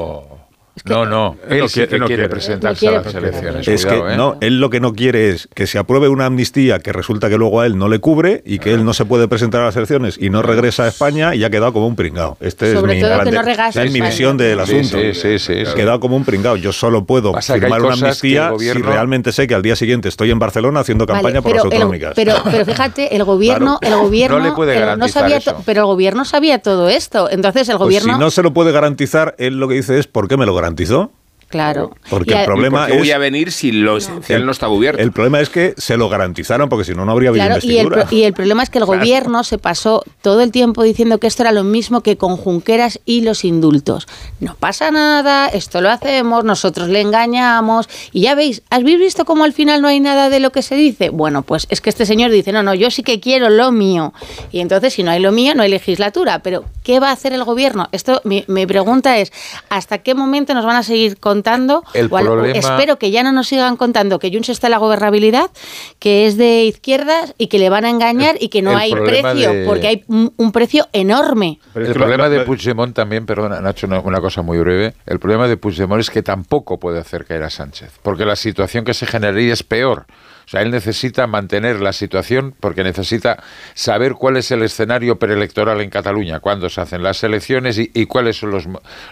No, 0.84 1.04
no, 1.06 1.36
él, 1.48 1.58
no 1.60 1.68
sí 1.68 1.74
quiere- 1.74 1.88
que 1.90 1.98
no 1.98 2.06
quiere 2.06 2.22
quiere. 2.22 2.28
presentarse 2.30 2.86
No 2.86 2.92
a 2.92 2.94
las 3.02 3.14
elecciones. 3.14 3.68
Es 3.68 3.84
cuidado, 3.86 4.06
que 4.06 4.12
¿eh? 4.12 4.16
no, 4.16 4.36
él 4.40 4.60
lo 4.60 4.70
que 4.70 4.80
no 4.80 4.92
quiere 4.94 5.30
es 5.30 5.48
que 5.54 5.66
se 5.66 5.78
apruebe 5.78 6.08
una 6.08 6.26
amnistía 6.26 6.78
que 6.78 6.92
resulta 6.92 7.28
que 7.28 7.36
luego 7.36 7.60
a 7.60 7.66
él 7.66 7.76
no 7.78 7.88
le 7.88 7.98
cubre 7.98 8.42
y 8.46 8.58
que 8.58 8.72
él 8.72 8.84
no 8.84 8.94
se 8.94 9.04
puede 9.04 9.28
presentar 9.28 9.60
a 9.62 9.66
las 9.66 9.76
elecciones 9.76 10.16
y 10.18 10.30
no 10.30 10.42
regresa 10.42 10.84
a 10.84 10.88
España 10.88 11.34
y 11.34 11.44
ha 11.44 11.50
quedado 11.50 11.72
como 11.72 11.86
un 11.86 11.96
pringao. 11.96 12.36
Este 12.40 12.72
Sobre 12.74 12.92
es 12.92 12.96
mi, 12.96 13.02
todo 13.02 13.10
que 13.10 13.30
grande- 13.30 13.32
no 13.32 13.40
es 13.40 13.74
mi 13.76 13.82
España. 13.98 14.06
visión 14.10 14.36
del 14.36 14.60
asunto. 14.60 14.98
sí, 14.98 15.14
sí, 15.14 15.38
sí, 15.38 15.66
sí. 15.66 15.74
quedado 15.74 16.00
como 16.00 16.16
un 16.16 16.24
pringao. 16.24 16.56
Yo 16.56 16.72
solo 16.72 17.04
puedo 17.04 17.32
Pasa 17.32 17.54
firmar 17.54 17.82
una 17.82 17.94
amnistía 17.94 18.50
gobierno- 18.50 18.80
si 18.80 18.86
realmente 18.90 19.32
sé 19.32 19.46
que 19.46 19.54
al 19.54 19.62
día 19.62 19.76
siguiente 19.76 20.08
estoy 20.08 20.30
en 20.30 20.38
Barcelona 20.38 20.80
haciendo 20.80 21.04
Vale, 21.06 21.18
campaña 21.18 21.42
por 21.42 21.52
las 21.56 21.64
el- 21.64 21.72
autonómicas. 21.72 22.12
pero, 22.16 22.34
pero 22.50 22.64
fíjate, 22.64 23.14
el 23.14 23.24
gobierno, 23.24 23.78
Claro. 23.80 23.96
el 23.96 24.02
gobierno 24.02 24.38
No 24.38 24.44
le 24.44 24.52
puede 24.52 24.76
eh, 24.76 24.80
garantizar 24.80 25.22
sabía 25.22 25.36
eso. 25.36 25.52
to- 25.54 25.62
pero 25.66 25.80
el 25.82 25.86
gobierno 25.86 26.24
sabía 26.24 26.58
todo 26.60 26.88
esto. 26.88 27.28
Entonces 27.30 27.68
el 27.68 27.76
Pues 27.76 27.86
gobierno, 27.86 28.14
si 28.14 28.20
no 28.20 28.30
se 28.30 28.42
lo 28.42 28.52
puede 28.52 28.72
garantizar, 28.72 29.34
él 29.38 29.58
lo 29.58 29.68
que 29.68 29.74
dice 29.74 29.98
es 29.98 30.06
¿por 30.06 30.26
qué 30.28 30.36
me 30.36 30.46
lo 30.46 30.54
garantizó? 30.70 31.12
Claro. 31.50 31.90
Porque 32.08 32.32
Y 32.34 32.36
el 32.38 32.44
problema 32.46 32.86
¿Por 32.86 32.92
qué 32.92 32.98
voy 32.98 33.08
es- 33.10 33.14
a 33.14 33.18
venir 33.18 33.52
si 33.52 33.72
lo 33.72 33.98
esencial 33.98 34.46
no 34.46 34.52
está 34.52 34.66
cubierto? 34.68 35.02
El 35.02 35.12
problema 35.12 35.40
es 35.40 35.50
que 35.50 35.74
se 35.76 35.98
lo 35.98 36.08
garantizaron 36.08 36.68
porque 36.70 36.84
si 36.86 36.94
no, 36.94 37.04
no 37.04 37.12
habría 37.12 37.28
habido 37.28 37.44
Claro, 37.44 37.60
y 37.62 37.76
el, 37.78 37.84
investidura. 37.86 38.06
y 38.10 38.22
el 38.24 38.32
problema 38.32 38.62
es 38.62 38.70
que 38.70 38.78
el 38.78 38.84
Claro. 38.86 38.98
gobierno 39.00 39.44
se 39.44 39.58
pasó 39.58 40.02
todo 40.22 40.40
el 40.40 40.50
tiempo 40.52 40.82
diciendo 40.82 41.18
que 41.18 41.26
esto 41.26 41.42
era 41.42 41.52
lo 41.52 41.64
mismo 41.64 42.00
que 42.02 42.16
con 42.16 42.36
Junqueras 42.38 43.00
y 43.04 43.20
los 43.20 43.44
indultos. 43.44 44.06
No 44.40 44.54
pasa 44.54 44.90
nada, 44.90 45.48
esto 45.48 45.80
lo 45.80 45.90
hacemos, 45.90 46.44
nosotros 46.44 46.88
le 46.88 47.00
engañamos. 47.00 47.88
Y 48.12 48.22
ya 48.22 48.34
veis, 48.34 48.62
¿habéis 48.70 48.98
visto 48.98 49.24
cómo 49.24 49.44
al 49.44 49.52
final 49.52 49.82
no 49.82 49.88
hay 49.88 50.00
nada 50.00 50.30
de 50.30 50.40
lo 50.40 50.50
que 50.52 50.62
se 50.62 50.76
dice? 50.76 51.10
Bueno, 51.10 51.42
pues 51.42 51.66
es 51.70 51.80
que 51.80 51.90
este 51.90 52.06
señor 52.06 52.30
dice, 52.30 52.52
no, 52.52 52.62
no, 52.62 52.74
yo 52.74 52.90
sí 52.90 53.02
que 53.02 53.20
quiero 53.20 53.48
lo 53.50 53.72
mío. 53.72 54.12
Y 54.52 54.60
entonces, 54.60 54.94
si 54.94 55.02
no 55.02 55.10
hay 55.10 55.20
lo 55.20 55.32
mío, 55.32 55.54
no 55.54 55.62
hay 55.62 55.68
legislatura. 55.70 56.40
Pero, 56.42 56.64
¿qué 56.82 57.00
va 57.00 57.08
a 57.10 57.12
hacer 57.12 57.32
el 57.32 57.44
gobierno? 57.44 57.88
Esto, 57.92 58.20
mi, 58.24 58.44
mi 58.46 58.66
pregunta 58.66 59.18
es, 59.18 59.32
¿hasta 59.68 59.98
qué 59.98 60.14
momento 60.14 60.54
nos 60.54 60.64
van 60.64 60.76
a 60.76 60.82
seguir 60.82 61.18
contando? 61.40 61.82
El 61.94 62.08
O 62.10 62.16
al- 62.16 62.26
o 62.28 62.32
problema- 62.32 62.58
espero 62.58 62.98
que 62.98 63.10
ya 63.10 63.22
no 63.22 63.32
nos 63.32 63.48
sigan 63.48 63.76
contando 63.76 64.18
que 64.18 64.30
Junts 64.30 64.50
está 64.50 64.66
en 64.66 64.72
la 64.72 64.78
gobernabilidad, 64.78 65.50
que 65.98 66.26
es 66.26 66.36
de 66.36 66.64
izquierdas 66.64 67.34
y 67.38 67.46
que 67.46 67.58
le 67.58 67.70
van 67.70 67.84
a 67.84 67.90
engañar 67.90 68.36
y 68.40 68.48
que 68.48 68.60
no 68.62 68.76
hay 68.76 68.92
precio, 68.92 69.52
de- 69.52 69.64
porque 69.66 69.86
hay 69.88 70.04
un, 70.08 70.32
un 70.36 70.52
precio 70.52 70.86
enorme. 70.92 71.58
el 71.74 71.92
problema 71.92 72.28
de 72.28 72.40
Puigdemont 72.40 72.94
también, 72.94 73.24
perdona, 73.26 73.60
Nacho, 73.60 73.86
una, 73.86 74.00
una 74.00 74.20
cosa 74.20 74.42
muy 74.42 74.58
breve. 74.58 74.94
El 75.06 75.18
problema 75.18 75.48
de 75.48 75.56
Puigdemont 75.56 76.00
es 76.00 76.10
que 76.10 76.22
tampoco 76.22 76.78
puede 76.78 76.98
hacer 76.98 77.24
caer 77.24 77.42
a 77.42 77.50
Sánchez, 77.50 77.92
porque 78.02 78.24
la 78.24 78.36
situación 78.36 78.84
que 78.84 78.92
se 78.94 79.06
generaría 79.06 79.52
es 79.52 79.62
peor. 79.62 80.04
O 80.50 80.52
sea, 80.52 80.62
él 80.62 80.72
necesita 80.72 81.28
mantener 81.28 81.80
la 81.80 81.92
situación 81.92 82.52
porque 82.58 82.82
necesita 82.82 83.40
saber 83.74 84.14
cuál 84.14 84.36
es 84.36 84.50
el 84.50 84.64
escenario 84.64 85.16
preelectoral 85.16 85.80
en 85.80 85.90
Cataluña, 85.90 86.40
cuándo 86.40 86.68
se 86.68 86.80
hacen 86.80 87.04
las 87.04 87.22
elecciones 87.22 87.78
y, 87.78 87.92
y 87.94 88.06
cuáles 88.06 88.36
son 88.40 88.50
los, 88.50 88.64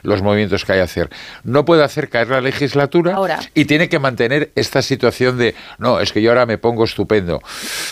los 0.03 0.21
movimientos 0.21 0.65
que 0.65 0.73
hay 0.73 0.79
que 0.81 0.83
hacer. 0.83 1.11
No 1.45 1.65
puede 1.65 1.85
hacer 1.85 2.09
caer 2.09 2.31
la 2.31 2.41
legislatura 2.41 3.15
Ahora. 3.15 3.39
y 3.55 3.67
tiene 3.67 3.89
que 3.89 4.01
mantener 4.01 4.51
esta 4.57 4.83
situación 4.83 5.39
de, 5.39 5.55
no, 5.79 6.01
es 6.01 6.13
que 6.13 6.21
yo 6.23 6.31
ahora 6.33 6.45
me 6.45 6.59
pongo 6.59 6.83
estupendo. 6.83 7.41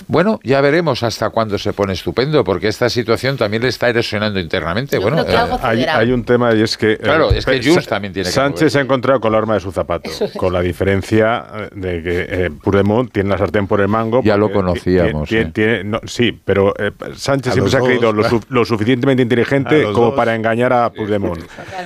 Bueno, 0.08 0.40
ya 0.42 0.60
veremos 0.60 1.04
hasta 1.04 1.30
cuándo 1.30 1.56
se 1.56 1.72
pone 1.72 1.92
estupendo, 1.92 2.42
porque 2.42 2.66
esta 2.66 2.90
situación 2.90 3.36
también 3.36 3.62
le 3.62 3.68
está 3.68 3.88
erosionando 3.88 4.40
internamente. 4.40 4.98
bueno, 4.98 5.24
eh, 5.24 5.86
Hay, 5.88 6.10
un 6.10 6.24
tema 6.24 6.52
y 6.52 6.62
es 6.62 6.76
que... 6.76 6.94
eh, 6.94 6.98
Claro, 6.98 7.30
es 7.30 7.46
que 7.46 7.62
Junts 7.62 7.86
también 7.86 8.12
tiene 8.12 8.28
que 8.28 8.32
Sánchez 8.34 8.72
se 8.72 8.80
ha 8.80 8.82
encontrado 8.82 9.20
con 9.20 9.30
la 9.30 9.38
arma 9.38 9.54
de 9.54 9.60
su 9.60 9.70
zapato, 9.70 10.10
con 10.36 10.52
la 10.52 10.62
diferencia 10.62 11.46
eh, 11.54 11.68
de 11.76 12.02
que 12.02 12.26
eh, 12.28 12.50
Puigdemont 12.50 13.12
tiene 13.12 13.30
la 13.30 13.35
sartén 13.38 13.66
por 13.66 13.80
el 13.80 13.88
mango. 13.88 14.22
Ya 14.22 14.36
lo 14.36 14.50
conocíamos, 14.52 15.28
tiene- 15.28 15.48
eh. 15.48 15.50
tiene- 15.52 15.84
no, 15.84 16.00
sí, 16.04 16.38
pero 16.44 16.74
eh, 16.78 16.92
Sánchez 17.14 17.50
A 17.50 17.52
siempre 17.54 17.70
se 17.70 17.76
ha 17.76 17.80
creído 17.80 18.12
lo, 18.12 18.22
claro. 18.22 18.40
su- 18.40 18.46
lo 18.54 18.64
suficientemente 18.64 19.22
inteligente 19.22 19.82
como 19.92 20.06
dos. 20.06 20.14
para 20.14 20.34
engañar 20.34 20.72
a 20.72 20.90
Puigdemont. 20.92 21.42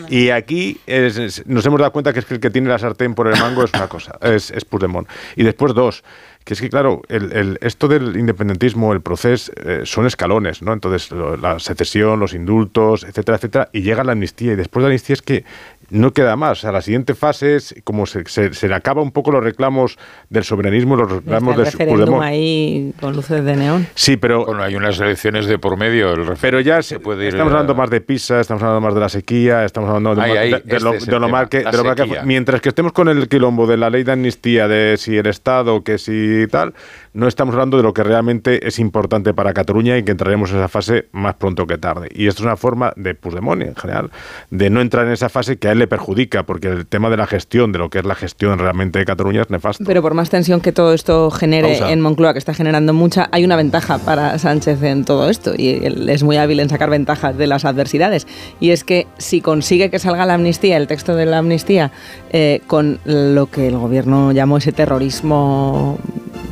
Y 0.08 0.30
aquí 0.30 0.78
es- 0.86 1.18
es- 1.18 1.46
nos 1.46 1.64
hemos 1.66 1.78
dado 1.80 1.92
cuenta 1.92 2.12
que 2.12 2.20
es 2.20 2.24
que 2.26 2.34
el 2.34 2.40
que 2.40 2.50
tiene 2.50 2.68
la 2.68 2.78
sartén 2.78 3.14
por 3.14 3.28
el 3.28 3.38
mango 3.38 3.64
es 3.64 3.70
una 3.74 3.88
cosa, 3.88 4.18
es, 4.22 4.50
es 4.50 4.64
Puigdemont. 4.64 5.08
Y 5.36 5.42
después 5.44 5.74
dos, 5.74 6.02
que 6.44 6.54
es 6.54 6.60
que 6.60 6.70
claro, 6.70 7.02
el, 7.08 7.32
el- 7.32 7.58
esto 7.60 7.86
del 7.86 8.16
independentismo, 8.16 8.92
el 8.94 9.02
proceso, 9.02 9.52
eh, 9.64 9.82
son 9.84 10.06
escalones, 10.06 10.62
¿no? 10.62 10.72
Entonces, 10.72 11.10
lo- 11.10 11.36
la 11.36 11.58
secesión, 11.58 12.18
los 12.18 12.32
indultos, 12.32 13.04
etcétera, 13.04 13.36
etcétera, 13.36 13.68
y 13.72 13.82
llega 13.82 14.02
la 14.04 14.12
amnistía. 14.12 14.52
Y 14.52 14.56
después 14.56 14.82
de 14.82 14.88
la 14.88 14.92
amnistía 14.92 15.14
es 15.14 15.22
que 15.22 15.44
no 15.90 16.12
queda 16.12 16.36
más. 16.36 16.58
O 16.58 16.60
sea, 16.62 16.72
la 16.72 16.82
siguiente 16.82 17.14
fase 17.14 17.56
es 17.56 17.74
como 17.84 18.06
se, 18.06 18.24
se, 18.26 18.52
se 18.54 18.68
le 18.68 18.74
acaba 18.74 19.02
un 19.02 19.10
poco 19.12 19.30
los 19.32 19.42
reclamos 19.44 19.98
del 20.28 20.44
soberanismo, 20.44 20.96
los 20.96 21.10
reclamos 21.10 21.50
Está 21.50 21.60
el 21.60 21.64
de 21.64 21.70
referéndum 21.70 21.96
Puigdemont. 21.98 22.22
ahí 22.24 22.94
con 23.00 23.14
luces 23.16 23.44
de 23.44 23.56
neón. 23.56 23.86
Sí, 23.94 24.16
pero 24.16 24.44
Bueno, 24.46 24.62
hay 24.62 24.74
unas 24.76 24.98
elecciones 25.00 25.46
de 25.46 25.58
por 25.58 25.76
medio. 25.76 26.12
el 26.14 26.30
pero 26.40 26.60
ya 26.60 26.82
se- 26.82 27.00
puede 27.00 27.24
ir 27.24 27.28
estamos 27.30 27.52
a- 27.52 27.56
hablando 27.56 27.74
más 27.74 27.90
de 27.90 28.00
PISA, 28.00 28.40
estamos 28.40 28.62
hablando 28.62 28.80
más 28.80 28.94
de 28.94 29.00
la 29.00 29.08
sequía, 29.08 29.64
estamos 29.64 29.88
hablando 29.88 30.14
de, 30.14 30.22
Ahí, 30.22 30.36
ahí, 30.36 30.50
de- 30.52 30.60
de 30.60 30.80
lo, 30.80 30.94
este 30.94 31.06
de 31.10 31.18
lo 31.18 31.26
tema, 31.26 31.38
mal 31.38 31.48
que, 31.48 31.62
la 31.62 31.70
de 31.70 31.76
lo 31.76 31.84
mal 31.84 31.94
que- 31.96 32.02
sequía. 32.02 32.22
mientras 32.24 32.60
que 32.60 32.68
estemos 32.68 32.92
con 32.92 33.08
el 33.08 33.28
quilombo 33.28 33.66
de 33.66 33.76
la 33.76 33.90
ley 33.90 34.02
de 34.04 34.12
amnistía, 34.12 34.68
de 34.68 34.96
si 34.96 35.16
el 35.16 35.26
Estado, 35.26 35.82
que 35.82 35.98
si 35.98 36.46
tal, 36.50 36.74
no 37.12 37.26
estamos 37.26 37.54
hablando 37.54 37.76
de 37.76 37.82
lo 37.82 37.92
que 37.92 38.04
realmente 38.04 38.66
es 38.66 38.78
importante 38.78 39.34
para 39.34 39.52
Cataluña 39.52 39.98
y 39.98 40.04
que 40.04 40.12
entraremos 40.12 40.50
en 40.52 40.58
esa 40.58 40.68
fase 40.68 41.06
más 41.12 41.34
pronto 41.34 41.66
que 41.66 41.76
tarde. 41.78 42.08
Y 42.14 42.28
esto 42.28 42.42
es 42.42 42.46
una 42.46 42.56
forma 42.56 42.92
de 42.96 43.14
Puigdemont 43.14 43.62
en 43.62 43.74
general, 43.74 44.10
de 44.50 44.70
no 44.70 44.80
entrar 44.80 45.06
en 45.06 45.12
esa 45.12 45.28
fase 45.28 45.58
que 45.58 45.68
a 45.68 45.72
él 45.72 45.79
le 45.80 45.88
perjudica, 45.88 46.44
porque 46.44 46.68
el 46.68 46.86
tema 46.86 47.10
de 47.10 47.16
la 47.16 47.26
gestión, 47.26 47.72
de 47.72 47.78
lo 47.78 47.90
que 47.90 47.98
es 47.98 48.04
la 48.04 48.14
gestión 48.14 48.58
realmente 48.58 49.00
de 49.00 49.04
Cataluña 49.04 49.42
es 49.42 49.50
nefasto. 49.50 49.82
Pero 49.84 50.02
por 50.02 50.14
más 50.14 50.30
tensión 50.30 50.60
que 50.60 50.70
todo 50.70 50.94
esto 50.94 51.30
genere 51.32 51.70
Pausa. 51.78 51.90
en 51.90 52.00
Moncloa, 52.00 52.32
que 52.32 52.38
está 52.38 52.54
generando 52.54 52.94
mucha, 52.94 53.28
hay 53.32 53.44
una 53.44 53.56
ventaja 53.56 53.98
para 53.98 54.38
Sánchez 54.38 54.82
en 54.82 55.04
todo 55.04 55.28
esto 55.28 55.52
y 55.56 55.84
él 55.84 56.08
es 56.08 56.22
muy 56.22 56.36
hábil 56.36 56.60
en 56.60 56.68
sacar 56.68 56.90
ventajas 56.90 57.36
de 57.36 57.46
las 57.46 57.64
adversidades. 57.64 58.26
Y 58.60 58.70
es 58.70 58.84
que 58.84 59.08
si 59.18 59.40
consigue 59.40 59.90
que 59.90 59.98
salga 59.98 60.24
la 60.26 60.34
amnistía, 60.34 60.76
el 60.76 60.86
texto 60.86 61.16
de 61.16 61.26
la 61.26 61.38
amnistía, 61.38 61.90
eh, 62.30 62.60
con 62.66 63.00
lo 63.04 63.50
que 63.50 63.66
el 63.66 63.76
gobierno 63.76 64.32
llamó 64.32 64.58
ese 64.58 64.72
terrorismo 64.72 65.98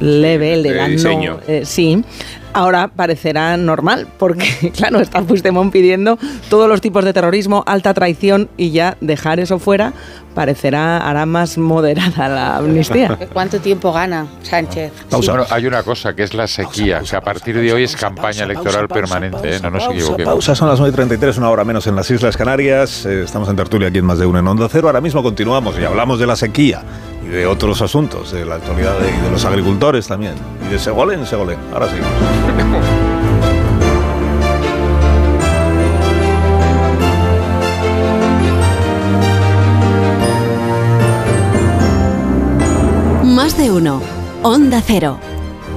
leve, 0.00 0.55
el 0.55 0.62
de 0.62 0.70
de 0.70 0.74
la 0.74 0.86
no, 0.89 0.92
diseño. 0.92 1.39
eh, 1.47 1.62
sí, 1.65 2.02
ahora 2.52 2.89
parecerá 2.89 3.57
normal, 3.57 4.09
porque 4.18 4.73
claro, 4.77 5.01
está 5.01 5.23
Puigdemont 5.23 5.73
pidiendo 5.73 6.18
todos 6.49 6.68
los 6.68 6.81
tipos 6.81 7.05
de 7.05 7.12
terrorismo, 7.12 7.65
alta 7.67 7.94
traición 7.94 8.49
y 8.57 8.70
ya 8.70 8.97
dejar 9.01 9.41
eso 9.41 9.59
fuera 9.59 9.93
parecerá, 10.39 10.99
hará 10.99 11.27
más 11.27 11.59
moderada 11.59 12.28
la 12.28 12.57
amnistía. 12.59 13.18
¿Cuánto 13.33 13.59
tiempo 13.59 13.93
gana 13.93 14.28
Sánchez? 14.43 14.93
Bueno, 15.10 15.44
hay 15.51 15.67
una 15.67 15.83
cosa 15.83 16.15
que 16.15 16.23
es 16.23 16.33
la 16.33 16.47
sequía, 16.47 17.01
que 17.01 17.17
a 17.17 17.20
partir 17.20 17.57
de 17.59 17.73
hoy 17.73 17.83
es 17.83 17.97
campaña 17.97 18.44
electoral 18.44 18.86
permanente, 18.86 19.57
¿eh? 19.57 19.60
no 19.60 19.70
nos 19.70 19.86
equivoquemos. 19.86 20.35
Pausa, 20.35 20.55
son 20.55 20.68
las 20.68 20.81
9.33, 20.81 21.39
una 21.39 21.51
hora 21.51 21.65
menos 21.65 21.89
en 21.89 21.97
las 21.97 22.09
Islas 22.09 22.36
Canarias. 22.36 23.05
Eh, 23.05 23.23
estamos 23.25 23.49
en 23.49 23.57
tertulia 23.57 23.89
aquí 23.89 23.99
en 23.99 24.05
Más 24.05 24.20
de 24.20 24.27
Uno 24.27 24.39
en 24.39 24.47
Onda 24.47 24.68
Cero. 24.70 24.86
Ahora 24.86 25.01
mismo 25.01 25.25
continuamos 25.25 25.77
y 25.77 25.85
hablamos 25.85 26.20
de 26.20 26.27
la 26.28 26.36
sequía 26.36 26.85
de 27.28 27.47
otros 27.47 27.82
asuntos, 27.82 28.32
de 28.32 28.44
la 28.44 28.57
actualidad 28.57 28.98
de, 28.98 29.12
de 29.12 29.31
los 29.31 29.44
agricultores 29.44 30.07
también. 30.08 30.34
Y 30.66 30.73
de 30.73 30.78
Segolén, 30.78 31.26
Segolén. 31.26 31.58
Ahora 31.73 31.89
sí. 31.89 31.97
Más 43.24 43.57
de 43.57 43.70
uno. 43.70 44.02
Onda 44.42 44.82
Cero. 44.84 45.18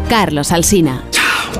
Carlos 0.09 0.51
Alsina. 0.51 1.03
Chao, 1.11 1.59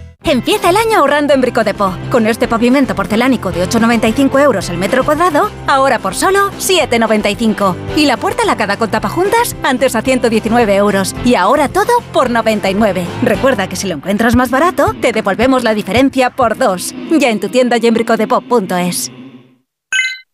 Empieza 0.23 0.69
el 0.69 0.77
año 0.77 0.99
ahorrando 0.99 1.33
en 1.33 1.41
Brico 1.41 1.63
Depot. 1.63 1.93
Con 2.11 2.27
este 2.27 2.47
pavimento 2.47 2.93
porcelánico 2.93 3.51
de 3.51 3.67
8,95 3.67 4.39
euros 4.39 4.69
el 4.69 4.77
metro 4.77 5.03
cuadrado, 5.03 5.49
ahora 5.67 5.97
por 5.97 6.13
solo 6.13 6.51
7,95. 6.59 7.75
Y 7.97 8.05
la 8.05 8.17
puerta 8.17 8.45
lacada 8.45 8.77
con 8.77 8.91
tapajuntas, 8.91 9.55
antes 9.63 9.95
a 9.95 10.03
119 10.03 10.75
euros. 10.75 11.15
Y 11.25 11.33
ahora 11.33 11.69
todo 11.69 11.91
por 12.13 12.29
99. 12.29 13.05
Recuerda 13.23 13.67
que 13.67 13.75
si 13.75 13.87
lo 13.87 13.95
encuentras 13.95 14.35
más 14.35 14.51
barato, 14.51 14.93
te 15.01 15.11
devolvemos 15.11 15.63
la 15.63 15.73
diferencia 15.73 16.29
por 16.29 16.55
dos. 16.55 16.93
Ya 17.09 17.31
en 17.31 17.39
tu 17.39 17.49
tienda 17.49 17.77
y 17.81 17.87
en 17.87 17.93
bricodepot.es. 17.95 19.11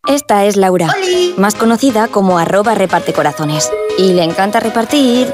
Esta 0.07 0.45
es 0.45 0.55
Laura, 0.55 0.87
más 1.35 1.55
conocida 1.55 2.07
como 2.07 2.37
arroba 2.37 2.75
reparte 2.75 3.11
corazones. 3.11 3.69
Y 3.97 4.13
le 4.13 4.23
encanta 4.23 4.61
repartir, 4.61 5.33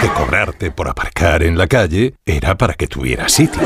Que 0.00 0.08
cobrarte 0.08 0.70
por 0.70 0.88
aparcar 0.88 1.42
en 1.42 1.58
la 1.58 1.66
calle 1.66 2.14
era 2.24 2.56
para 2.56 2.74
que 2.74 2.86
tuvieras 2.86 3.32
sitio. 3.32 3.60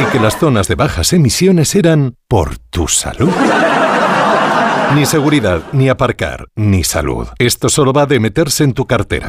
Y 0.00 0.04
que 0.10 0.20
las 0.20 0.38
zonas 0.38 0.68
de 0.68 0.74
bajas 0.74 1.12
emisiones 1.12 1.74
eran 1.74 2.14
por 2.28 2.56
tu 2.56 2.88
salud. 2.88 3.32
Ni 4.94 5.04
seguridad, 5.04 5.62
ni 5.72 5.90
aparcar, 5.90 6.46
ni 6.56 6.82
salud. 6.82 7.28
Esto 7.38 7.68
solo 7.68 7.92
va 7.92 8.06
de 8.06 8.20
meterse 8.20 8.64
en 8.64 8.72
tu 8.72 8.86
cartera. 8.86 9.28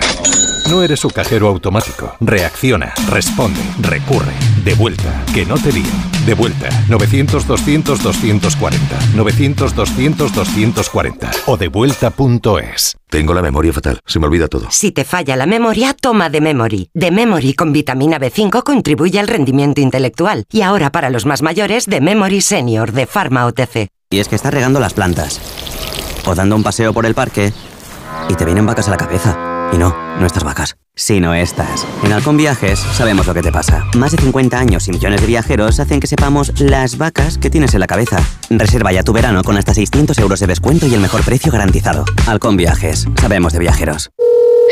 No 0.69 0.83
eres 0.83 0.99
su 0.99 1.09
cajero 1.09 1.48
automático. 1.48 2.15
Reacciona, 2.19 2.93
responde, 3.09 3.59
recurre. 3.81 4.33
De 4.64 4.75
vuelta, 4.75 5.25
que 5.33 5.43
no 5.43 5.56
te 5.56 5.73
líen. 5.73 5.89
De 6.27 6.35
vuelta, 6.35 6.69
900-200-240. 6.89 8.77
900-200-240. 9.15 11.31
O 11.48 11.57
devuelta.es. 11.57 12.98
Tengo 13.09 13.33
la 13.33 13.41
memoria 13.41 13.73
fatal, 13.73 13.99
se 14.06 14.19
me 14.19 14.27
olvida 14.27 14.48
todo. 14.48 14.67
Si 14.69 14.91
te 14.91 15.06
falla 15.06 15.35
la 15.35 15.48
memoria, 15.48 15.95
toma 15.99 16.30
de 16.30 16.39
Memory. 16.39 16.91
De 16.93 17.09
Memory 17.09 17.56
con 17.56 17.73
vitamina 17.73 18.19
B5 18.19 18.61
contribuye 18.61 19.19
al 19.19 19.27
rendimiento 19.27 19.81
intelectual. 19.81 20.45
Y 20.51 20.61
ahora 20.61 20.91
para 20.91 21.09
los 21.09 21.25
más 21.25 21.41
mayores, 21.41 21.88
de 21.88 21.99
Memory 21.99 22.41
Senior 22.41 22.91
de 22.91 23.07
Pharma 23.07 23.48
OTC. 23.48 23.88
Y 24.11 24.19
es 24.19 24.27
que 24.27 24.35
estás 24.35 24.53
regando 24.53 24.80
las 24.80 24.93
plantas. 24.93 25.41
O 26.25 26.35
dando 26.35 26.56
un 26.56 26.61
paseo 26.61 26.93
por 26.93 27.07
el 27.07 27.15
parque. 27.15 27.53
Y 28.30 28.35
te 28.35 28.45
vienen 28.45 28.67
vacas 28.67 28.88
a 28.88 28.91
la 28.91 28.98
cabeza. 28.98 29.49
Y 29.72 29.77
no, 29.77 29.95
no 30.19 30.25
estas 30.25 30.43
vacas, 30.43 30.77
sino 30.95 31.33
estas. 31.33 31.85
En 32.03 32.11
Halcón 32.11 32.38
Viajes 32.38 32.80
sabemos 32.80 33.27
lo 33.27 33.33
que 33.33 33.41
te 33.41 33.51
pasa. 33.51 33.85
Más 33.95 34.11
de 34.11 34.17
50 34.17 34.57
años 34.59 34.88
y 34.88 34.91
millones 34.91 35.22
de 35.22 35.27
viajeros 35.27 35.80
hacen 35.80 35.99
que 35.99 36.07
sepamos 36.07 36.59
las 36.59 36.98
vacas 36.98 37.38
que 37.38 37.49
tienes 37.49 37.73
en 37.73 37.80
la 37.80 37.88
cabeza. 37.88 38.19
Reserva 38.49 38.91
ya 38.91 39.03
tu 39.03 39.14
verano 39.14 39.43
con 39.43 39.57
hasta 39.57 39.73
600 39.73 40.17
euros 40.19 40.39
de 40.39 40.48
descuento 40.48 40.88
y 40.88 40.93
el 40.93 41.01
mejor 41.01 41.23
precio 41.23 41.51
garantizado. 41.51 42.06
Halcón 42.27 42.57
Viajes, 42.57 43.07
sabemos 43.19 43.53
de 43.53 43.59
viajeros. 43.59 44.11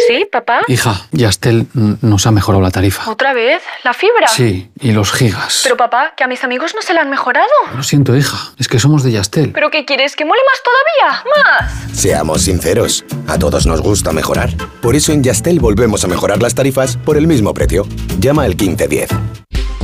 ¿Sí, 0.08 0.27
papá? 0.32 0.61
Hija, 0.67 1.08
Yastel 1.11 1.67
nos 1.74 2.27
ha 2.27 2.32
mejorado 2.32 2.61
la 2.61 2.72
tarifa. 2.72 3.09
¿Otra 3.09 3.34
vez? 3.34 3.61
¿La 3.84 3.93
fibra? 3.93 4.27
Sí, 4.27 4.69
y 4.80 4.92
los 4.92 5.11
gigas. 5.11 5.61
Pero 5.64 5.77
papá, 5.77 6.14
que 6.16 6.24
a 6.24 6.27
mis 6.27 6.43
amigos 6.43 6.76
no 6.76 6.82
se 6.82 6.93
la 6.93 7.01
han 7.01 7.09
mejorado. 7.09 7.48
Lo 7.76 7.84
siento, 7.84 8.16
hija, 8.16 8.53
es 8.59 8.67
que 8.67 8.80
somos 8.80 9.03
de 9.03 9.11
Yastel. 9.11 9.51
¿Pero 9.51 9.69
qué 9.72 9.85
quieres? 9.85 10.16
¿Que 10.16 10.26
mole 10.26 10.42
más 10.51 10.61
todavía? 10.64 11.24
¡Más! 11.35 11.98
Seamos 11.98 12.43
sinceros, 12.43 13.06
a 13.27 13.40
todos 13.40 13.66
nos 13.66 13.82
gusta 13.82 14.11
mejorar. 14.11 14.50
Por 14.82 14.95
eso 14.95 15.11
en 15.11 15.24
Yastel 15.24 15.59
volvemos 15.59 16.03
a 16.03 16.08
mejorar 16.08 16.42
las 16.42 16.56
tarifas 16.56 16.98
por 16.98 17.17
el 17.17 17.27
mismo 17.27 17.53
precio. 17.53 17.88
Llama 18.19 18.43
al 18.43 18.56
1510. 18.56 19.09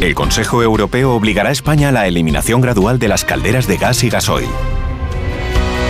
El 0.01 0.16
Consejo 0.16 0.61
Europeo 0.61 1.14
obligará 1.14 1.50
a 1.50 1.53
España 1.53 1.90
a 1.90 1.92
la 1.93 2.08
eliminación 2.08 2.59
gradual 2.59 3.00
de 3.00 3.08
las 3.08 3.24
calderas 3.24 3.67
de 3.67 3.77
gas 3.77 4.03
y 4.03 4.09
gasoil. 4.09 4.50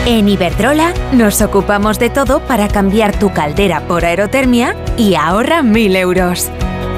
En 0.06 0.28
Iberdrola 0.28 0.94
nos 1.14 1.42
ocupamos 1.42 1.98
de 1.98 2.10
todo 2.10 2.42
para 2.42 2.68
cambiar 2.68 3.18
tu 3.18 3.32
caldera 3.32 3.88
por 3.88 4.04
aerotermia 4.04 4.76
y 4.98 5.16
ahorra 5.16 5.64
1000 5.64 5.96
euros. 5.96 6.52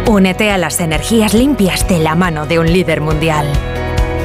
Únete 0.07 0.49
a 0.49 0.57
las 0.57 0.79
energías 0.79 1.35
limpias 1.35 1.87
de 1.87 1.99
la 1.99 2.15
mano 2.15 2.47
de 2.47 2.57
un 2.57 2.65
líder 2.65 3.01
mundial. 3.01 3.45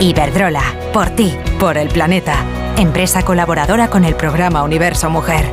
Iberdrola, 0.00 0.62
por 0.94 1.10
ti, 1.10 1.34
por 1.58 1.76
el 1.76 1.88
planeta. 1.88 2.42
Empresa 2.78 3.22
colaboradora 3.22 3.90
con 3.90 4.06
el 4.06 4.14
programa 4.14 4.62
Universo 4.62 5.10
Mujer. 5.10 5.44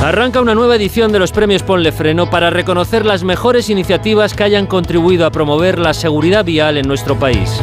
Arranca 0.00 0.40
una 0.40 0.54
nueva 0.54 0.76
edición 0.76 1.10
de 1.10 1.18
los 1.18 1.32
premios 1.32 1.64
Ponle 1.64 1.90
Freno 1.90 2.30
para 2.30 2.50
reconocer 2.50 3.04
las 3.04 3.24
mejores 3.24 3.68
iniciativas 3.68 4.34
que 4.34 4.44
hayan 4.44 4.66
contribuido 4.66 5.26
a 5.26 5.32
promover 5.32 5.80
la 5.80 5.92
seguridad 5.92 6.44
vial 6.44 6.76
en 6.76 6.86
nuestro 6.86 7.18
país. 7.18 7.60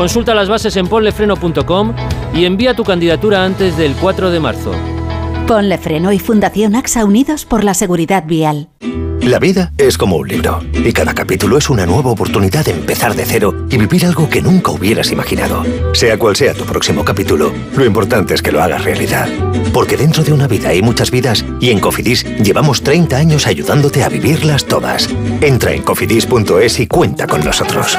Consulta 0.00 0.34
las 0.34 0.48
bases 0.48 0.78
en 0.78 0.86
ponlefreno.com 0.86 1.94
y 2.32 2.46
envía 2.46 2.72
tu 2.72 2.84
candidatura 2.84 3.44
antes 3.44 3.76
del 3.76 3.92
4 3.96 4.30
de 4.30 4.40
marzo. 4.40 4.72
Ponle 5.46 5.76
Freno 5.76 6.10
y 6.10 6.18
Fundación 6.18 6.74
AXA 6.74 7.04
Unidos 7.04 7.44
por 7.44 7.64
la 7.64 7.74
Seguridad 7.74 8.24
Vial. 8.26 8.70
La 9.20 9.38
vida 9.38 9.74
es 9.76 9.98
como 9.98 10.16
un 10.16 10.26
libro 10.26 10.60
y 10.72 10.94
cada 10.94 11.12
capítulo 11.12 11.58
es 11.58 11.68
una 11.68 11.84
nueva 11.84 12.12
oportunidad 12.12 12.64
de 12.64 12.70
empezar 12.70 13.14
de 13.14 13.26
cero 13.26 13.66
y 13.68 13.76
vivir 13.76 14.06
algo 14.06 14.30
que 14.30 14.40
nunca 14.40 14.70
hubieras 14.70 15.12
imaginado. 15.12 15.64
Sea 15.92 16.18
cual 16.18 16.34
sea 16.34 16.54
tu 16.54 16.64
próximo 16.64 17.04
capítulo, 17.04 17.52
lo 17.76 17.84
importante 17.84 18.32
es 18.32 18.40
que 18.40 18.52
lo 18.52 18.62
hagas 18.62 18.82
realidad. 18.82 19.28
Porque 19.74 19.98
dentro 19.98 20.24
de 20.24 20.32
una 20.32 20.48
vida 20.48 20.70
hay 20.70 20.80
muchas 20.80 21.10
vidas 21.10 21.44
y 21.60 21.68
en 21.68 21.78
Cofidis 21.78 22.24
llevamos 22.38 22.82
30 22.82 23.18
años 23.18 23.46
ayudándote 23.46 24.02
a 24.02 24.08
vivirlas 24.08 24.64
todas. 24.64 25.10
Entra 25.42 25.74
en 25.74 25.82
cofidis.es 25.82 26.80
y 26.80 26.86
cuenta 26.86 27.26
con 27.26 27.44
nosotros. 27.44 27.98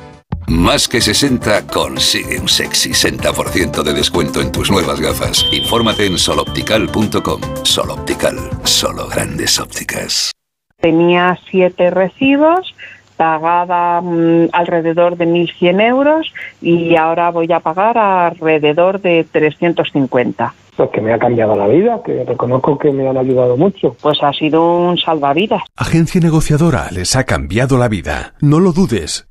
Más 0.51 0.89
que 0.89 0.99
60 0.99 1.65
consigue 1.67 2.37
un 2.37 2.49
sexy 2.49 2.89
60% 2.89 3.83
de 3.83 3.93
descuento 3.93 4.41
en 4.41 4.51
tus 4.51 4.69
nuevas 4.69 4.99
gafas. 4.99 5.45
Infórmate 5.49 6.05
en 6.05 6.17
soloptical.com. 6.17 7.41
Soloptical, 7.63 8.35
solo 8.63 9.07
grandes 9.07 9.57
ópticas. 9.61 10.33
Tenía 10.81 11.39
siete 11.49 11.89
recibos, 11.89 12.75
pagaba 13.15 14.01
mm, 14.01 14.49
alrededor 14.51 15.15
de 15.15 15.25
1.100 15.25 15.87
euros 15.87 16.33
y 16.61 16.97
ahora 16.97 17.31
voy 17.31 17.49
a 17.53 17.61
pagar 17.61 17.97
alrededor 17.97 18.99
de 18.99 19.25
350. 19.31 20.53
Pues 20.75 20.89
que 20.89 20.99
me 20.99 21.13
ha 21.13 21.17
cambiado 21.17 21.55
la 21.55 21.67
vida, 21.67 22.01
que 22.03 22.25
reconozco 22.25 22.77
que 22.77 22.91
me 22.91 23.07
han 23.07 23.15
ayudado 23.15 23.55
mucho. 23.55 23.95
Pues 24.01 24.21
ha 24.21 24.33
sido 24.33 24.89
un 24.89 24.97
salvavidas. 24.97 25.63
Agencia 25.77 26.19
negociadora 26.19 26.89
les 26.91 27.15
ha 27.15 27.23
cambiado 27.23 27.77
la 27.77 27.87
vida. 27.87 28.33
No 28.41 28.59
lo 28.59 28.73
dudes. 28.73 29.30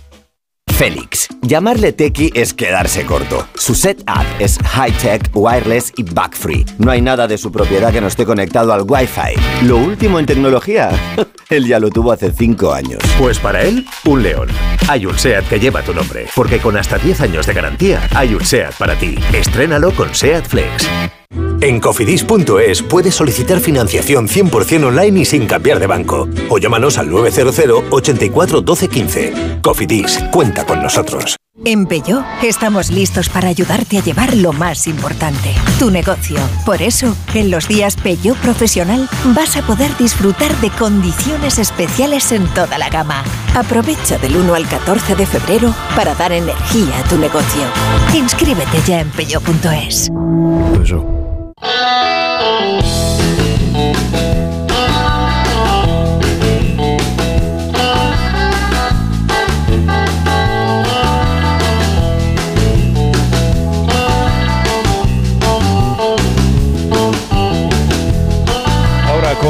Félix. 0.81 1.27
Llamarle 1.43 1.91
tequi 1.93 2.31
es 2.33 2.55
quedarse 2.55 3.05
corto. 3.05 3.47
Su 3.53 3.75
setup 3.75 4.25
es 4.39 4.57
high-tech, 4.57 5.29
wireless 5.35 5.93
y 5.95 6.01
bug-free. 6.01 6.65
No 6.79 6.89
hay 6.89 7.03
nada 7.03 7.27
de 7.27 7.37
su 7.37 7.51
propiedad 7.51 7.93
que 7.93 8.01
no 8.01 8.07
esté 8.07 8.25
conectado 8.25 8.73
al 8.73 8.81
Wi-Fi. 8.87 9.67
Lo 9.67 9.77
último 9.77 10.17
en 10.17 10.25
tecnología, 10.25 10.89
él 11.51 11.67
ya 11.67 11.79
lo 11.79 11.91
tuvo 11.91 12.11
hace 12.11 12.31
5 12.31 12.73
años. 12.73 12.99
Pues 13.19 13.37
para 13.37 13.61
él, 13.61 13.85
un 14.05 14.23
león. 14.23 14.49
Hay 14.87 15.05
un 15.05 15.19
SEAT 15.19 15.47
que 15.49 15.59
lleva 15.59 15.83
tu 15.83 15.93
nombre, 15.93 16.25
porque 16.35 16.57
con 16.57 16.75
hasta 16.75 16.97
10 16.97 17.21
años 17.21 17.45
de 17.45 17.53
garantía, 17.53 18.09
hay 18.15 18.33
un 18.33 18.43
SEAT 18.43 18.73
para 18.79 18.95
ti. 18.95 19.19
Estrénalo 19.33 19.91
con 19.91 20.15
SEAT 20.15 20.47
Flex. 20.47 21.20
En 21.61 21.79
cofidis.es 21.79 22.81
puedes 22.81 23.15
solicitar 23.15 23.59
financiación 23.59 24.27
100% 24.27 24.85
online 24.85 25.21
y 25.21 25.25
sin 25.25 25.45
cambiar 25.45 25.79
de 25.79 25.87
banco. 25.87 26.27
O 26.49 26.57
llámanos 26.57 26.97
al 26.97 27.09
900 27.09 27.83
84 27.91 28.61
12 28.61 28.87
15. 28.87 29.33
Cofidis, 29.61 30.19
cuenta 30.31 30.65
con 30.65 30.81
nosotros. 30.81 31.37
En 31.63 31.85
Peugeot 31.85 32.23
estamos 32.41 32.89
listos 32.89 33.29
para 33.29 33.49
ayudarte 33.49 33.99
a 33.99 34.01
llevar 34.03 34.35
lo 34.35 34.51
más 34.51 34.87
importante, 34.87 35.53
tu 35.77 35.91
negocio. 35.91 36.39
Por 36.65 36.81
eso, 36.81 37.15
en 37.35 37.51
los 37.51 37.67
días 37.67 37.97
Peugeot 37.97 38.37
Profesional 38.37 39.07
vas 39.35 39.57
a 39.57 39.61
poder 39.61 39.95
disfrutar 39.97 40.55
de 40.61 40.71
condiciones 40.71 41.59
especiales 41.59 42.31
en 42.31 42.47
toda 42.55 42.79
la 42.79 42.89
gama. 42.89 43.23
Aprovecha 43.53 44.17
del 44.17 44.37
1 44.37 44.55
al 44.55 44.67
14 44.67 45.15
de 45.15 45.25
febrero 45.27 45.75
para 45.95 46.15
dar 46.15 46.31
energía 46.31 46.97
a 46.97 47.03
tu 47.07 47.17
negocio. 47.19 47.61
Inscríbete 48.15 48.79
ya 48.87 49.01
en 49.01 49.09
peugeot.es. 49.11 50.09
Ahora 51.61 52.90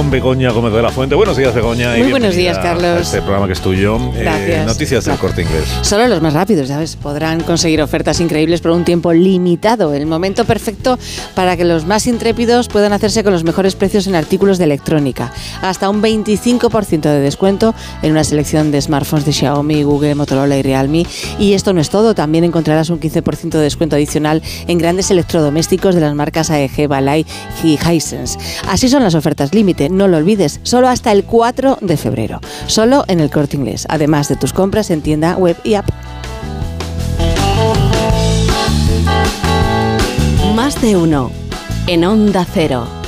con 0.01 0.09
Begoña 0.09 0.49
Gómez 0.49 0.73
de 0.73 0.81
la 0.81 0.89
Fuente. 0.89 1.13
Buenos 1.13 1.38
días, 1.38 1.53
Begoña. 1.53 1.95
y 1.95 2.01
Muy 2.01 2.09
buenos 2.09 2.33
días, 2.33 2.57
Carlos. 2.57 2.83
a 2.85 2.99
Este 3.01 3.21
programa 3.21 3.45
que 3.45 3.53
es 3.53 3.61
tuyo. 3.61 3.97
Eh, 4.15 4.21
Gracias. 4.21 4.65
noticias 4.65 5.05
del 5.05 5.15
corte 5.17 5.43
inglés. 5.43 5.65
Solo 5.83 6.07
los 6.07 6.23
más 6.23 6.33
rápidos, 6.33 6.69
¿sabes? 6.69 6.95
Podrán 6.95 7.41
conseguir 7.41 7.83
ofertas 7.83 8.19
increíbles 8.19 8.61
por 8.61 8.71
un 8.71 8.83
tiempo 8.83 9.13
limitado. 9.13 9.93
El 9.93 10.07
momento 10.07 10.43
perfecto 10.45 10.97
para 11.35 11.55
que 11.55 11.65
los 11.65 11.85
más 11.85 12.07
intrépidos 12.07 12.67
puedan 12.67 12.93
hacerse 12.93 13.23
con 13.23 13.31
los 13.31 13.43
mejores 13.43 13.75
precios 13.75 14.07
en 14.07 14.15
artículos 14.15 14.57
de 14.57 14.63
electrónica. 14.63 15.31
Hasta 15.61 15.88
un 15.88 16.01
25% 16.01 17.01
de 17.01 17.19
descuento 17.19 17.75
en 18.01 18.11
una 18.13 18.23
selección 18.23 18.71
de 18.71 18.81
smartphones 18.81 19.25
de 19.25 19.33
Xiaomi, 19.33 19.83
Google, 19.83 20.15
Motorola 20.15 20.57
y 20.57 20.63
Realme. 20.63 21.05
Y 21.38 21.53
esto 21.53 21.73
no 21.73 21.80
es 21.81 21.91
todo. 21.91 22.15
También 22.15 22.43
encontrarás 22.43 22.89
un 22.89 22.99
15% 22.99 23.51
de 23.51 23.59
descuento 23.59 23.97
adicional 23.97 24.41
en 24.65 24.80
grandes 24.80 25.11
electrodomésticos 25.11 25.93
de 25.93 26.01
las 26.01 26.15
marcas 26.15 26.49
AEG, 26.49 26.88
Balay 26.88 27.23
y 27.63 27.77
Hisense. 27.77 28.39
Así 28.67 28.89
son 28.89 29.03
las 29.03 29.13
ofertas 29.13 29.53
límite. 29.53 29.90
No 29.91 30.07
lo 30.07 30.17
olvides. 30.17 30.61
Solo 30.63 30.87
hasta 30.87 31.11
el 31.11 31.25
4 31.25 31.79
de 31.81 31.97
febrero. 31.97 32.39
Solo 32.67 33.03
en 33.09 33.19
el 33.19 33.29
corte 33.29 33.57
inglés. 33.57 33.85
Además 33.89 34.29
de 34.29 34.37
tus 34.37 34.53
compras 34.53 34.89
en 34.89 35.01
tienda 35.01 35.35
web 35.35 35.57
y 35.65 35.73
app. 35.73 35.89
Más 40.55 40.81
de 40.81 40.95
uno. 40.95 41.29
En 41.87 42.05
Onda 42.05 42.45
Cero. 42.45 43.00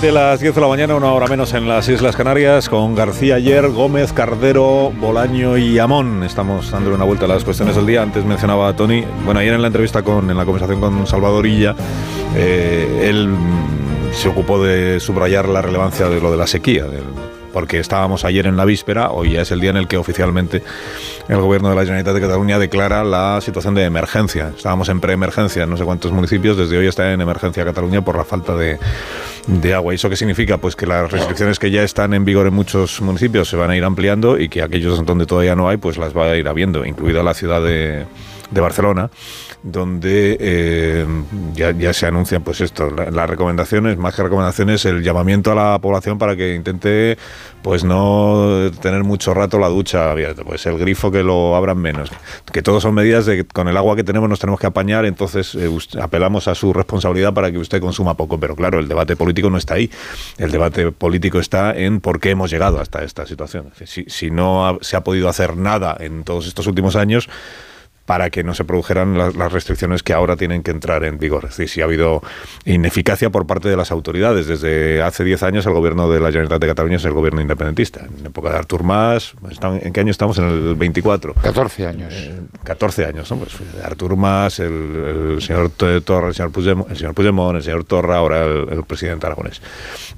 20 0.00 0.12
las 0.12 0.40
10 0.40 0.54
de 0.54 0.60
la 0.60 0.68
mañana, 0.68 0.94
una 0.94 1.10
hora 1.10 1.26
menos 1.26 1.54
en 1.54 1.66
las 1.66 1.88
Islas 1.88 2.14
Canarias, 2.16 2.68
con 2.68 2.94
García 2.94 3.36
Ayer, 3.36 3.66
Gómez, 3.70 4.12
Cardero, 4.12 4.92
Bolaño 5.00 5.56
y 5.56 5.78
Amón. 5.78 6.22
Estamos 6.22 6.70
dándole 6.70 6.96
una 6.96 7.06
vuelta 7.06 7.24
a 7.24 7.28
las 7.28 7.44
cuestiones 7.44 7.76
del 7.76 7.86
día. 7.86 8.02
Antes 8.02 8.22
mencionaba 8.26 8.68
a 8.68 8.76
Tony, 8.76 9.06
bueno, 9.24 9.40
ayer 9.40 9.54
en 9.54 9.62
la 9.62 9.68
entrevista 9.68 10.02
con, 10.02 10.30
en 10.30 10.36
la 10.36 10.44
conversación 10.44 10.80
con 10.80 11.06
Salvador 11.06 11.46
Illa, 11.46 11.74
eh, 12.34 13.06
él 13.08 13.30
se 14.12 14.28
ocupó 14.28 14.62
de 14.62 15.00
subrayar 15.00 15.48
la 15.48 15.62
relevancia 15.62 16.10
de 16.10 16.20
lo 16.20 16.30
de 16.30 16.36
la 16.36 16.46
sequía, 16.46 16.84
del- 16.84 17.04
porque 17.56 17.78
estábamos 17.78 18.26
ayer 18.26 18.46
en 18.46 18.58
la 18.58 18.66
víspera, 18.66 19.12
hoy 19.12 19.30
ya 19.30 19.40
es 19.40 19.50
el 19.50 19.60
día 19.60 19.70
en 19.70 19.78
el 19.78 19.88
que 19.88 19.96
oficialmente 19.96 20.62
el 21.26 21.38
gobierno 21.38 21.70
de 21.70 21.74
la 21.74 21.80
Generalitat 21.84 22.12
de 22.12 22.20
Cataluña 22.20 22.58
declara 22.58 23.02
la 23.02 23.40
situación 23.40 23.74
de 23.74 23.84
emergencia. 23.84 24.52
Estábamos 24.54 24.90
en 24.90 25.00
preemergencia 25.00 25.62
en 25.62 25.70
no 25.70 25.78
sé 25.78 25.84
cuántos 25.84 26.12
municipios, 26.12 26.58
desde 26.58 26.76
hoy 26.76 26.86
está 26.86 27.14
en 27.14 27.22
emergencia 27.22 27.64
Cataluña 27.64 28.04
por 28.04 28.18
la 28.18 28.26
falta 28.26 28.54
de, 28.54 28.78
agua. 29.74 29.94
¿Y 29.94 29.96
eso 29.96 30.10
qué 30.10 30.16
significa? 30.16 30.58
Pues 30.58 30.76
que 30.76 30.84
las 30.84 31.10
restricciones 31.10 31.58
que 31.58 31.70
ya 31.70 31.82
están 31.82 32.12
en 32.12 32.26
vigor 32.26 32.46
en 32.46 32.52
muchos 32.52 33.00
municipios 33.00 33.48
se 33.48 33.56
van 33.56 33.70
a 33.70 33.76
ir 33.78 33.84
ampliando 33.84 34.38
y 34.38 34.50
que 34.50 34.60
aquellos 34.60 35.02
donde 35.06 35.24
todavía 35.24 35.56
no 35.56 35.66
hay, 35.66 35.78
pues 35.78 35.96
las 35.96 36.14
va 36.14 36.26
a 36.26 36.36
ir 36.36 36.48
habiendo, 36.48 36.84
incluida 36.84 37.22
la 37.22 37.32
ciudad 37.32 37.62
de, 37.62 38.04
de 38.50 38.60
Barcelona 38.60 39.08
donde 39.68 40.36
eh, 40.38 41.06
ya, 41.54 41.72
ya 41.72 41.92
se 41.92 42.06
anuncian 42.06 42.42
pues 42.42 42.60
esto, 42.60 42.88
la- 42.90 43.10
las 43.10 43.28
recomendaciones, 43.28 43.98
más 43.98 44.14
que 44.14 44.22
recomendaciones, 44.22 44.84
el 44.84 45.02
llamamiento 45.02 45.50
a 45.50 45.54
la 45.56 45.78
población 45.80 46.18
para 46.18 46.36
que 46.36 46.54
intente 46.54 47.18
pues 47.62 47.82
no 47.82 48.70
tener 48.80 49.02
mucho 49.02 49.34
rato 49.34 49.58
la 49.58 49.66
ducha 49.68 50.12
abierta, 50.12 50.44
pues 50.44 50.64
el 50.66 50.78
grifo 50.78 51.10
que 51.10 51.24
lo 51.24 51.56
abran 51.56 51.78
menos, 51.78 52.10
que 52.52 52.62
todo 52.62 52.80
son 52.80 52.94
medidas 52.94 53.26
de 53.26 53.38
que 53.38 53.44
con 53.44 53.66
el 53.66 53.76
agua 53.76 53.96
que 53.96 54.04
tenemos 54.04 54.28
nos 54.28 54.38
tenemos 54.38 54.60
que 54.60 54.68
apañar, 54.68 55.04
entonces 55.04 55.56
eh, 55.56 55.68
apelamos 56.00 56.46
a 56.46 56.54
su 56.54 56.72
responsabilidad 56.72 57.34
para 57.34 57.50
que 57.50 57.58
usted 57.58 57.80
consuma 57.80 58.14
poco, 58.16 58.38
pero 58.38 58.54
claro, 58.54 58.78
el 58.78 58.86
debate 58.86 59.16
político 59.16 59.50
no 59.50 59.58
está 59.58 59.74
ahí, 59.74 59.90
el 60.38 60.52
debate 60.52 60.92
político 60.92 61.40
está 61.40 61.76
en 61.76 62.00
por 62.00 62.20
qué 62.20 62.30
hemos 62.30 62.52
llegado 62.52 62.78
hasta 62.78 63.02
esta 63.02 63.26
situación. 63.26 63.72
Si, 63.84 64.04
si 64.06 64.30
no 64.30 64.68
ha- 64.68 64.78
se 64.80 64.96
ha 64.96 65.00
podido 65.02 65.28
hacer 65.28 65.56
nada 65.56 65.96
en 65.98 66.22
todos 66.22 66.46
estos 66.46 66.68
últimos 66.68 66.94
años, 66.94 67.28
para 68.06 68.30
que 68.30 68.42
no 68.44 68.54
se 68.54 68.64
produjeran 68.64 69.18
las, 69.18 69.36
las 69.36 69.52
restricciones 69.52 70.02
que 70.02 70.12
ahora 70.14 70.36
tienen 70.36 70.62
que 70.62 70.70
entrar 70.70 71.04
en 71.04 71.18
vigor. 71.18 71.44
Es 71.44 71.50
decir, 71.50 71.68
si 71.68 71.80
ha 71.80 71.84
habido 71.84 72.22
ineficacia 72.64 73.30
por 73.30 73.46
parte 73.46 73.68
de 73.68 73.76
las 73.76 73.90
autoridades. 73.90 74.46
Desde 74.46 75.02
hace 75.02 75.24
10 75.24 75.42
años 75.42 75.66
el 75.66 75.72
gobierno 75.72 76.10
de 76.10 76.20
la 76.20 76.28
Generalitat 76.28 76.60
de 76.60 76.66
Cataluña 76.66 76.96
es 76.96 77.04
el 77.04 77.12
gobierno 77.12 77.40
independentista. 77.40 78.06
En 78.20 78.26
época 78.26 78.50
de 78.50 78.56
Artur 78.56 78.82
Mas, 78.82 79.34
¿están- 79.50 79.80
¿en 79.82 79.92
qué 79.92 80.00
año 80.00 80.10
estamos? 80.10 80.38
En 80.38 80.44
el 80.44 80.74
24. 80.76 81.34
14 81.34 81.86
años. 81.86 82.14
14 82.64 83.06
años, 83.06 83.30
¿no? 83.30 83.38
Pues 83.38 83.56
Artur 83.84 84.16
Mas, 84.16 84.58
el, 84.60 85.34
el 85.34 85.42
señor 85.42 85.70
Torra, 86.04 86.28
el 86.28 86.34
señor 86.34 86.52
Puigdemont, 86.52 86.90
el 86.90 86.96
señor 86.96 87.14
Puigdemont, 87.14 87.56
el 87.56 87.62
señor 87.62 87.84
Torra, 87.84 88.16
ahora 88.16 88.44
el, 88.44 88.68
el 88.70 88.84
presidente 88.84 89.26
aragonés. 89.26 89.60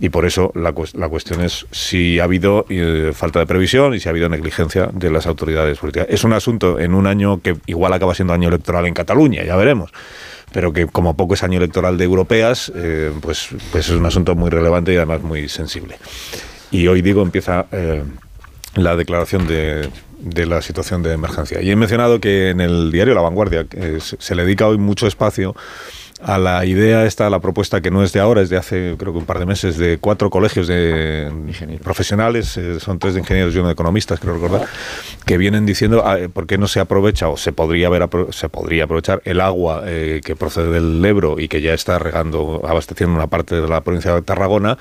Y 0.01 0.11
por 0.11 0.27
eso 0.27 0.53
la, 0.55 0.75
la 0.95 1.09
cuestión 1.09 1.41
es 1.41 1.67
si 1.71 2.21
ha 2.21 2.25
habido 2.25 2.67
eh, 2.69 3.13
falta 3.15 3.39
de 3.41 3.47
previsión 3.47 3.95
y 3.95 4.01
si 4.01 4.09
ha 4.09 4.11
habido 4.11 4.29
negligencia 4.29 4.89
de 4.93 5.11
las 5.11 5.27
autoridades 5.27 5.79
políticas. 5.79 6.07
Es 6.11 6.25
un 6.25 6.33
asunto 6.33 6.79
en 6.79 6.95
un 6.95 7.07
año 7.07 7.41
que 7.41 7.57
igual 7.67 7.78
acaba 7.87 8.15
siendo 8.15 8.35
año 8.35 8.49
electoral 8.49 8.87
en 8.87 8.95
Cataluña, 8.95 9.45
ya 9.45 9.57
veremos 9.57 9.93
pero 10.53 10.73
que 10.73 10.87
como 10.87 11.15
poco 11.15 11.35
es 11.35 11.43
año 11.43 11.59
electoral 11.59 11.99
de 11.99 12.05
europeas, 12.05 12.73
eh, 12.75 13.13
pues, 13.21 13.49
pues 13.71 13.89
es 13.89 13.95
un 13.95 14.07
asunto 14.07 14.35
muy 14.35 14.51
relevante 14.51 14.93
y 14.93 14.97
además 14.97 15.23
muy 15.23 15.49
sensible. 15.49 15.99
Y 16.71 16.87
hoy 16.87 17.03
digo, 17.03 17.23
empieza 17.23 17.67
eh, 17.73 18.03
la 18.75 18.97
declaración 18.97 19.47
de, 19.47 19.91
de 20.19 20.47
la 20.47 20.63
situación 20.63 21.03
de 21.03 21.13
emergencia. 21.13 21.61
Y 21.61 21.71
he 21.71 21.77
mencionado 21.77 22.21
que 22.21 22.51
en 22.51 22.61
el 22.61 22.91
diario 22.91 23.15
La 23.15 23.21
Vanguardia 23.21 23.67
se 23.99 24.35
le 24.35 24.45
dedica 24.45 24.67
hoy 24.67 24.79
mucho 24.79 25.07
espacio 25.07 25.55
a 26.21 26.39
la 26.39 26.65
idea 26.65 27.05
esta, 27.05 27.27
a 27.27 27.31
la 27.31 27.41
propuesta 27.41 27.81
que 27.81 27.91
no 27.91 28.03
es 28.03 28.13
de 28.13 28.21
ahora, 28.21 28.43
es 28.43 28.51
de 28.51 28.57
hace 28.57 28.95
creo 28.99 29.13
que 29.13 29.19
un 29.19 29.25
par 29.25 29.39
de 29.39 29.47
meses, 29.47 29.77
de 29.79 29.99
cuatro 29.99 30.31
colegios 30.31 30.67
de 30.67 31.31
profesionales, 31.83 32.57
eh, 32.57 32.81
son 32.81 32.99
tres 32.99 33.15
de 33.15 33.21
ingenieros 33.21 33.55
y 33.55 33.59
uno 33.59 33.69
de 33.69 33.75
economistas, 33.75 34.21
creo 34.21 34.35
recordar, 34.35 34.67
que 35.25 35.39
vienen 35.39 35.67
diciendo 35.67 36.03
ah, 36.05 36.17
por 36.33 36.47
qué 36.47 36.59
no 36.59 36.69
se 36.69 36.81
aprovecha 36.81 37.29
o 37.29 37.37
se 37.37 37.53
podría 37.53 37.87
haber 37.89 38.09
se 38.31 38.49
podría 38.49 38.85
aprovechar 38.85 39.23
el 39.25 39.41
agua 39.41 39.83
eh, 39.87 40.21
que 40.25 40.37
procede 40.37 40.71
del 40.71 41.05
Ebro 41.05 41.39
y 41.39 41.49
que 41.49 41.61
ya 41.61 41.75
está 41.75 41.99
regando, 41.99 42.63
abasteciendo 42.67 43.15
una 43.15 43.27
parte 43.27 43.61
de 43.61 43.69
la 43.69 43.81
provincia 43.83 44.15
de 44.15 44.23
Tarragona 44.23 44.79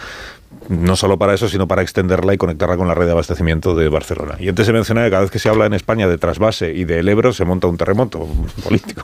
no 0.69 0.95
solo 0.95 1.18
para 1.18 1.34
eso, 1.34 1.48
sino 1.48 1.68
para 1.68 1.82
extenderla 1.82 2.34
y 2.34 2.38
conectarla 2.38 2.77
con 2.77 2.88
la 2.88 2.94
red 2.94 3.06
de 3.06 3.11
abastecimiento 3.11 3.76
de 3.76 3.90
Barcelona. 3.90 4.36
Y 4.40 4.50
antes 4.50 4.66
se 4.66 4.74
menciona 4.74 5.03
que 5.03 5.10
cada 5.10 5.22
vez 5.22 5.32
que 5.32 5.40
se 5.40 5.50
habla 5.50 5.66
en 5.66 5.74
España 5.74 6.08
de 6.08 6.18
trasvase 6.18 6.74
y 6.74 6.84
del 6.84 7.08
Ebro 7.08 7.34
se 7.34 7.45
monta 7.45 7.68
un 7.68 7.77
terremoto 7.77 8.27
político. 8.64 9.03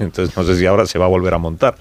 Entonces 0.00 0.36
no 0.36 0.42
sé 0.44 0.56
si 0.56 0.66
ahora 0.66 0.86
se 0.86 0.98
va 0.98 1.04
a 1.06 1.08
volver 1.08 1.34
a 1.34 1.38
montar. 1.38 1.76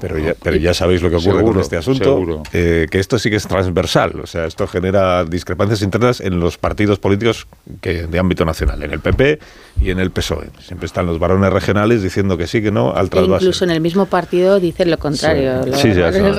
Pero 0.00 0.18
ya, 0.18 0.34
pero 0.42 0.56
ya 0.56 0.74
sabéis 0.74 1.02
lo 1.02 1.10
que 1.10 1.16
ocurre 1.16 1.42
con 1.42 1.58
este 1.58 1.76
asunto. 1.76 2.42
Eh, 2.52 2.86
que 2.90 2.98
esto 2.98 3.18
sí 3.18 3.30
que 3.30 3.36
es 3.36 3.46
transversal. 3.46 4.20
O 4.20 4.26
sea, 4.26 4.46
esto 4.46 4.66
genera 4.66 5.24
discrepancias 5.24 5.82
internas 5.82 6.20
en 6.20 6.40
los 6.40 6.58
partidos 6.58 6.98
políticos 6.98 7.46
que, 7.80 8.06
de 8.06 8.18
ámbito 8.18 8.44
nacional, 8.44 8.82
en 8.82 8.92
el 8.92 9.00
PP 9.00 9.38
y 9.80 9.90
en 9.90 9.98
el 9.98 10.10
PSOE. 10.10 10.48
Siempre 10.60 10.86
están 10.86 11.06
los 11.06 11.18
varones 11.18 11.52
regionales 11.52 12.02
diciendo 12.02 12.36
que 12.36 12.46
sí, 12.46 12.62
que 12.62 12.70
no, 12.70 12.92
al 12.94 13.10
trasvase. 13.10 13.44
Incluso 13.44 13.64
en 13.64 13.70
el 13.70 13.80
mismo 13.80 14.06
partido 14.06 14.60
dicen 14.60 14.90
lo 14.90 14.98
contrario. 14.98 15.64
Sí, 15.74 15.92
sí 15.92 15.94
ya, 15.94 16.10
de 16.10 16.20
la 16.20 16.32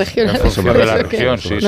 región, 0.97 1.37
sí, 1.39 1.55
sí, 1.59 1.67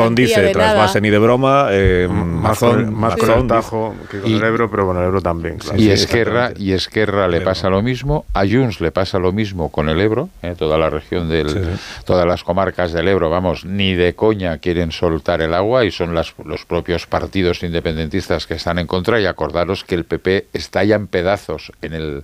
Azcón 0.00 0.14
dice 0.14 0.52
trasvase 0.52 1.00
ni 1.00 1.10
de 1.10 1.18
broma, 1.18 1.68
eh, 1.70 2.08
Mazón, 2.10 2.94
más 2.94 3.16
con 3.16 3.30
el 3.30 3.46
Tajo 3.46 3.94
que 4.10 4.20
con 4.20 4.32
el 4.32 4.42
Ebro, 4.42 4.70
pero 4.70 4.86
con 4.86 4.96
el 4.96 5.04
Ebro 5.04 5.20
también. 5.20 5.58
Y, 5.76 5.90
Esquerra, 5.90 6.52
y 6.56 6.72
Esquerra 6.72 7.28
le 7.28 7.40
pasa 7.40 7.68
lo 7.68 7.82
mismo, 7.82 8.24
a 8.34 8.40
Junts 8.46 8.80
le 8.80 8.90
pasa 8.90 9.18
lo 9.18 9.32
mismo 9.32 9.70
con 9.70 9.88
el 9.88 10.00
Ebro, 10.00 10.28
eh, 10.42 10.54
toda 10.56 10.78
la 10.78 10.90
región 10.90 11.28
del, 11.28 11.78
todas 12.04 12.26
las 12.26 12.44
comarcas 12.44 12.92
del 12.92 13.08
Ebro, 13.08 13.30
vamos, 13.30 13.64
ni 13.64 13.94
de 13.94 14.14
coña 14.14 14.58
quieren 14.58 14.92
soltar 14.92 15.42
el 15.42 15.54
agua 15.54 15.84
y 15.84 15.90
son 15.90 16.14
las, 16.14 16.34
los 16.44 16.64
propios 16.64 17.06
partidos 17.06 17.62
independentistas 17.62 18.46
que 18.46 18.54
están 18.54 18.78
en 18.78 18.86
contra 18.86 19.20
y 19.20 19.26
acordaros 19.26 19.84
que 19.84 19.94
el 19.94 20.04
PP 20.04 20.46
está 20.52 20.84
ya 20.84 20.96
en 20.96 21.06
pedazos 21.06 21.72
en 21.82 21.92
el 21.92 22.22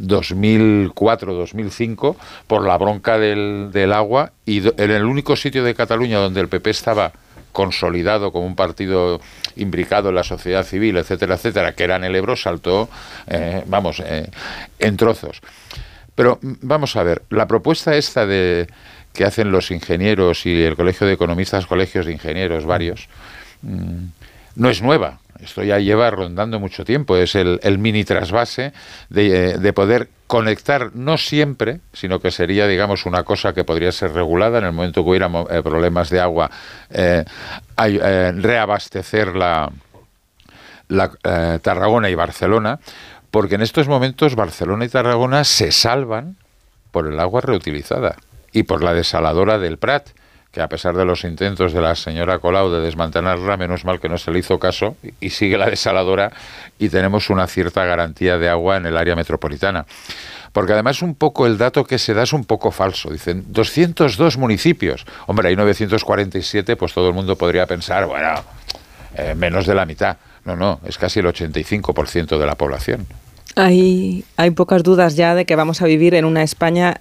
2004-2005 0.00 2.16
por 2.46 2.66
la 2.66 2.78
bronca 2.78 3.18
del, 3.18 3.70
del 3.72 3.92
agua 3.92 4.30
y 4.44 4.66
en 4.66 4.90
el 4.90 5.04
único 5.04 5.36
sitio 5.36 5.62
de 5.64 5.74
Cataluña 5.74 6.18
donde 6.18 6.40
el 6.40 6.48
PP 6.48 6.70
estaba 6.70 7.12
consolidado 7.52 8.32
como 8.32 8.46
un 8.46 8.56
partido 8.56 9.20
imbricado 9.56 10.10
en 10.10 10.14
la 10.14 10.24
sociedad 10.24 10.64
civil, 10.64 10.96
etcétera, 10.96 11.34
etcétera, 11.34 11.74
que 11.74 11.84
era 11.84 11.96
en 11.96 12.04
el 12.04 12.14
Ebro, 12.14 12.36
saltó, 12.36 12.88
eh, 13.26 13.62
vamos, 13.66 14.02
eh, 14.04 14.30
en 14.78 14.96
trozos. 14.96 15.40
Pero 16.14 16.38
mm, 16.40 16.52
vamos 16.62 16.96
a 16.96 17.02
ver, 17.02 17.22
la 17.30 17.46
propuesta 17.46 17.96
esta 17.96 18.26
de 18.26 18.68
que 19.12 19.24
hacen 19.24 19.50
los 19.50 19.70
ingenieros 19.70 20.46
y 20.46 20.62
el 20.62 20.76
Colegio 20.76 21.06
de 21.06 21.14
Economistas, 21.14 21.66
colegios 21.66 22.06
de 22.06 22.12
ingenieros 22.12 22.64
varios, 22.64 23.08
mm, 23.62 24.06
no 24.56 24.70
es 24.70 24.82
nueva. 24.82 25.18
Esto 25.42 25.62
ya 25.62 25.78
lleva 25.78 26.10
rondando 26.10 26.60
mucho 26.60 26.84
tiempo. 26.84 27.16
Es 27.16 27.34
el, 27.34 27.78
mini 27.78 28.04
trasvase 28.04 28.72
de, 29.08 29.52
eh, 29.52 29.58
de, 29.58 29.72
poder 29.72 30.08
conectar, 30.26 30.94
no 30.94 31.16
siempre, 31.18 31.80
sino 31.92 32.20
que 32.20 32.30
sería, 32.30 32.66
digamos, 32.66 33.06
una 33.06 33.24
cosa 33.24 33.52
que 33.52 33.64
podría 33.64 33.92
ser 33.92 34.12
regulada 34.12 34.58
en 34.58 34.64
el 34.64 34.72
momento 34.72 35.02
que 35.02 35.10
hubiera 35.10 35.30
eh, 35.50 35.62
problemas 35.62 36.10
de 36.10 36.20
agua, 36.20 36.50
eh, 36.90 37.24
reabastecer 37.76 39.34
la, 39.34 39.70
la 40.88 41.10
Tarragona 41.62 42.10
y 42.10 42.14
Barcelona, 42.14 42.78
porque 43.30 43.54
en 43.54 43.62
estos 43.62 43.88
momentos 43.88 44.34
Barcelona 44.34 44.84
y 44.84 44.88
Tarragona 44.88 45.44
se 45.44 45.72
salvan 45.72 46.36
por 46.90 47.06
el 47.06 47.18
agua 47.18 47.40
reutilizada 47.40 48.16
y 48.52 48.64
por 48.64 48.82
la 48.82 48.94
desaladora 48.94 49.58
del 49.58 49.78
Prat 49.78 50.10
que 50.52 50.60
a 50.60 50.68
pesar 50.68 50.96
de 50.96 51.04
los 51.04 51.22
intentos 51.24 51.72
de 51.72 51.80
la 51.80 51.94
señora 51.94 52.38
Colau 52.38 52.70
de 52.70 52.80
desmantelarla, 52.80 53.56
menos 53.56 53.84
mal 53.84 54.00
que 54.00 54.08
no 54.08 54.18
se 54.18 54.32
le 54.32 54.40
hizo 54.40 54.58
caso 54.58 54.96
y 55.20 55.30
sigue 55.30 55.56
la 55.56 55.70
desaladora 55.70 56.32
y 56.78 56.88
tenemos 56.88 57.30
una 57.30 57.46
cierta 57.46 57.84
garantía 57.84 58.36
de 58.36 58.48
agua 58.48 58.76
en 58.76 58.86
el 58.86 58.96
área 58.96 59.14
metropolitana. 59.14 59.86
Porque 60.52 60.72
además 60.72 61.02
un 61.02 61.14
poco 61.14 61.46
el 61.46 61.56
dato 61.56 61.84
que 61.84 61.98
se 61.98 62.14
da 62.14 62.24
es 62.24 62.32
un 62.32 62.44
poco 62.44 62.72
falso. 62.72 63.10
Dicen 63.10 63.44
202 63.48 64.36
municipios. 64.38 65.06
Hombre, 65.26 65.48
hay 65.48 65.56
947, 65.56 66.74
pues 66.74 66.92
todo 66.92 67.08
el 67.08 67.14
mundo 67.14 67.36
podría 67.36 67.66
pensar, 67.66 68.06
bueno, 68.06 68.42
eh, 69.14 69.36
menos 69.36 69.66
de 69.66 69.74
la 69.76 69.86
mitad. 69.86 70.16
No, 70.44 70.56
no, 70.56 70.80
es 70.84 70.98
casi 70.98 71.20
el 71.20 71.26
85% 71.26 72.38
de 72.38 72.46
la 72.46 72.56
población. 72.56 73.06
Hay, 73.54 74.24
hay 74.36 74.50
pocas 74.50 74.82
dudas 74.82 75.14
ya 75.14 75.36
de 75.36 75.44
que 75.44 75.54
vamos 75.54 75.82
a 75.82 75.86
vivir 75.86 76.14
en 76.14 76.24
una 76.24 76.42
España 76.42 77.00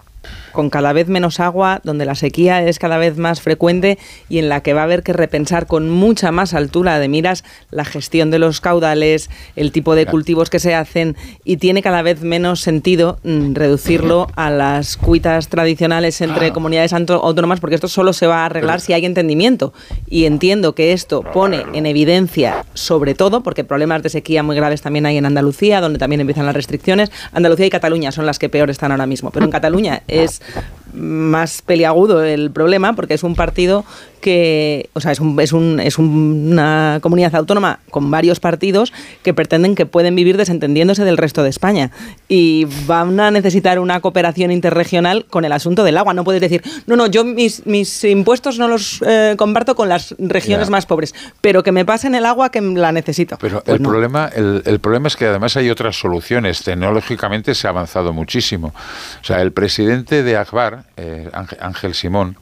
con 0.51 0.69
cada 0.69 0.93
vez 0.93 1.07
menos 1.07 1.39
agua, 1.39 1.79
donde 1.83 2.05
la 2.05 2.15
sequía 2.15 2.63
es 2.63 2.79
cada 2.79 2.97
vez 2.97 3.17
más 3.17 3.41
frecuente 3.41 3.97
y 4.27 4.39
en 4.39 4.49
la 4.49 4.61
que 4.61 4.73
va 4.73 4.81
a 4.81 4.83
haber 4.85 5.03
que 5.03 5.13
repensar 5.13 5.67
con 5.67 5.89
mucha 5.89 6.31
más 6.31 6.53
altura 6.53 6.99
de 6.99 7.07
miras 7.07 7.43
la 7.71 7.85
gestión 7.85 8.31
de 8.31 8.39
los 8.39 8.61
caudales, 8.61 9.29
el 9.55 9.71
tipo 9.71 9.95
de 9.95 10.05
cultivos 10.05 10.49
que 10.49 10.59
se 10.59 10.75
hacen 10.75 11.15
y 11.43 11.57
tiene 11.57 11.81
cada 11.81 12.01
vez 12.01 12.21
menos 12.21 12.61
sentido 12.61 13.19
mm, 13.23 13.53
reducirlo 13.53 14.27
a 14.35 14.49
las 14.49 14.97
cuitas 14.97 15.47
tradicionales 15.49 16.19
entre 16.21 16.51
comunidades 16.51 16.93
autónomas 16.93 17.59
porque 17.59 17.75
esto 17.75 17.87
solo 17.87 18.13
se 18.13 18.27
va 18.27 18.43
a 18.43 18.45
arreglar 18.45 18.81
si 18.81 18.93
hay 18.93 19.05
entendimiento. 19.05 19.73
Y 20.07 20.25
entiendo 20.25 20.75
que 20.75 20.93
esto 20.93 21.21
pone 21.21 21.63
en 21.73 21.85
evidencia 21.85 22.65
sobre 22.73 23.13
todo 23.13 23.43
porque 23.43 23.63
problemas 23.63 24.03
de 24.03 24.09
sequía 24.09 24.43
muy 24.43 24.55
graves 24.55 24.81
también 24.81 25.05
hay 25.05 25.17
en 25.17 25.25
Andalucía 25.25 25.81
donde 25.81 25.99
también 25.99 26.21
empiezan 26.21 26.45
las 26.45 26.55
restricciones. 26.55 27.11
Andalucía 27.31 27.67
y 27.67 27.69
Cataluña 27.69 28.11
son 28.11 28.25
las 28.25 28.39
que 28.39 28.49
peor 28.49 28.69
están 28.69 28.91
ahora 28.91 29.05
mismo 29.05 29.31
pero 29.31 29.45
en 29.45 29.51
Cataluña 29.51 30.01
es 30.09 30.41
más 30.93 31.61
peliagudo 31.61 32.23
el 32.23 32.51
problema 32.51 32.93
porque 32.93 33.13
es 33.13 33.23
un 33.23 33.35
partido 33.35 33.85
que, 34.19 34.89
o 34.93 35.01
sea, 35.01 35.11
es, 35.11 35.19
un, 35.19 35.39
es, 35.39 35.53
un, 35.53 35.79
es 35.79 35.97
una 35.97 36.99
comunidad 37.01 37.35
autónoma 37.35 37.79
con 37.89 38.11
varios 38.11 38.39
partidos 38.39 38.93
que 39.23 39.33
pretenden 39.33 39.75
que 39.75 39.85
pueden 39.85 40.15
vivir 40.15 40.37
desentendiéndose 40.37 41.03
del 41.03 41.17
resto 41.17 41.43
de 41.43 41.49
España 41.49 41.91
y 42.27 42.65
van 42.85 43.19
a 43.19 43.31
necesitar 43.31 43.79
una 43.79 43.99
cooperación 43.99 44.51
interregional 44.51 45.25
con 45.25 45.45
el 45.45 45.51
asunto 45.51 45.83
del 45.83 45.97
agua. 45.97 46.13
No 46.13 46.23
puedes 46.23 46.41
decir, 46.41 46.63
no, 46.85 46.95
no, 46.95 47.07
yo 47.07 47.23
mis, 47.23 47.65
mis 47.65 48.03
impuestos 48.03 48.59
no 48.59 48.67
los 48.67 49.03
eh, 49.05 49.35
comparto 49.37 49.75
con 49.75 49.89
las 49.89 50.15
regiones 50.17 50.69
más 50.69 50.85
pobres, 50.85 51.13
pero 51.41 51.63
que 51.63 51.71
me 51.71 51.85
pasen 51.85 52.15
el 52.15 52.25
agua 52.25 52.49
que 52.49 52.61
la 52.61 52.91
necesito. 52.91 53.37
Pero 53.39 53.61
pues 53.63 53.79
el, 53.79 53.83
problema, 53.83 54.29
el, 54.35 54.61
el, 54.65 54.79
problema 54.79 55.07
es 55.07 55.15
que 55.15 55.25
además 55.25 55.55
hay 55.57 55.69
otras 55.69 55.99
soluciones. 55.99 56.63
Tecnológicamente 56.63 57.55
se 57.55 57.67
ha 57.67 57.69
avanzado 57.69 58.13
muchísimo. 58.13 58.73
O 59.21 59.23
sea, 59.23 59.41
el 59.41 59.51
presidente 59.51 60.23
de 60.23 60.37
Akbar, 60.37 60.83
eh, 60.97 61.29
Ángel 61.59 61.93
Simón, 61.93 62.37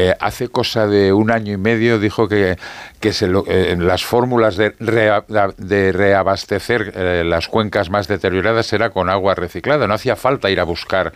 eh, 0.00 0.14
hace 0.20 0.46
cosa 0.46 0.86
de 0.86 1.12
un 1.12 1.32
año 1.32 1.52
y 1.52 1.56
medio 1.56 1.98
dijo 1.98 2.28
que, 2.28 2.56
que 3.00 3.12
se 3.12 3.28
eh, 3.46 3.76
las 3.78 4.04
fórmulas 4.04 4.56
de, 4.56 4.74
de 4.78 5.92
reabastecer 5.92 6.92
eh, 6.94 7.22
las 7.24 7.48
cuencas 7.48 7.90
más 7.90 8.08
deterioradas 8.08 8.72
era 8.72 8.90
con 8.90 9.08
agua 9.08 9.34
reciclada. 9.34 9.86
No 9.86 9.94
hacía 9.94 10.16
falta 10.16 10.50
ir 10.50 10.60
a 10.60 10.64
buscar 10.64 11.12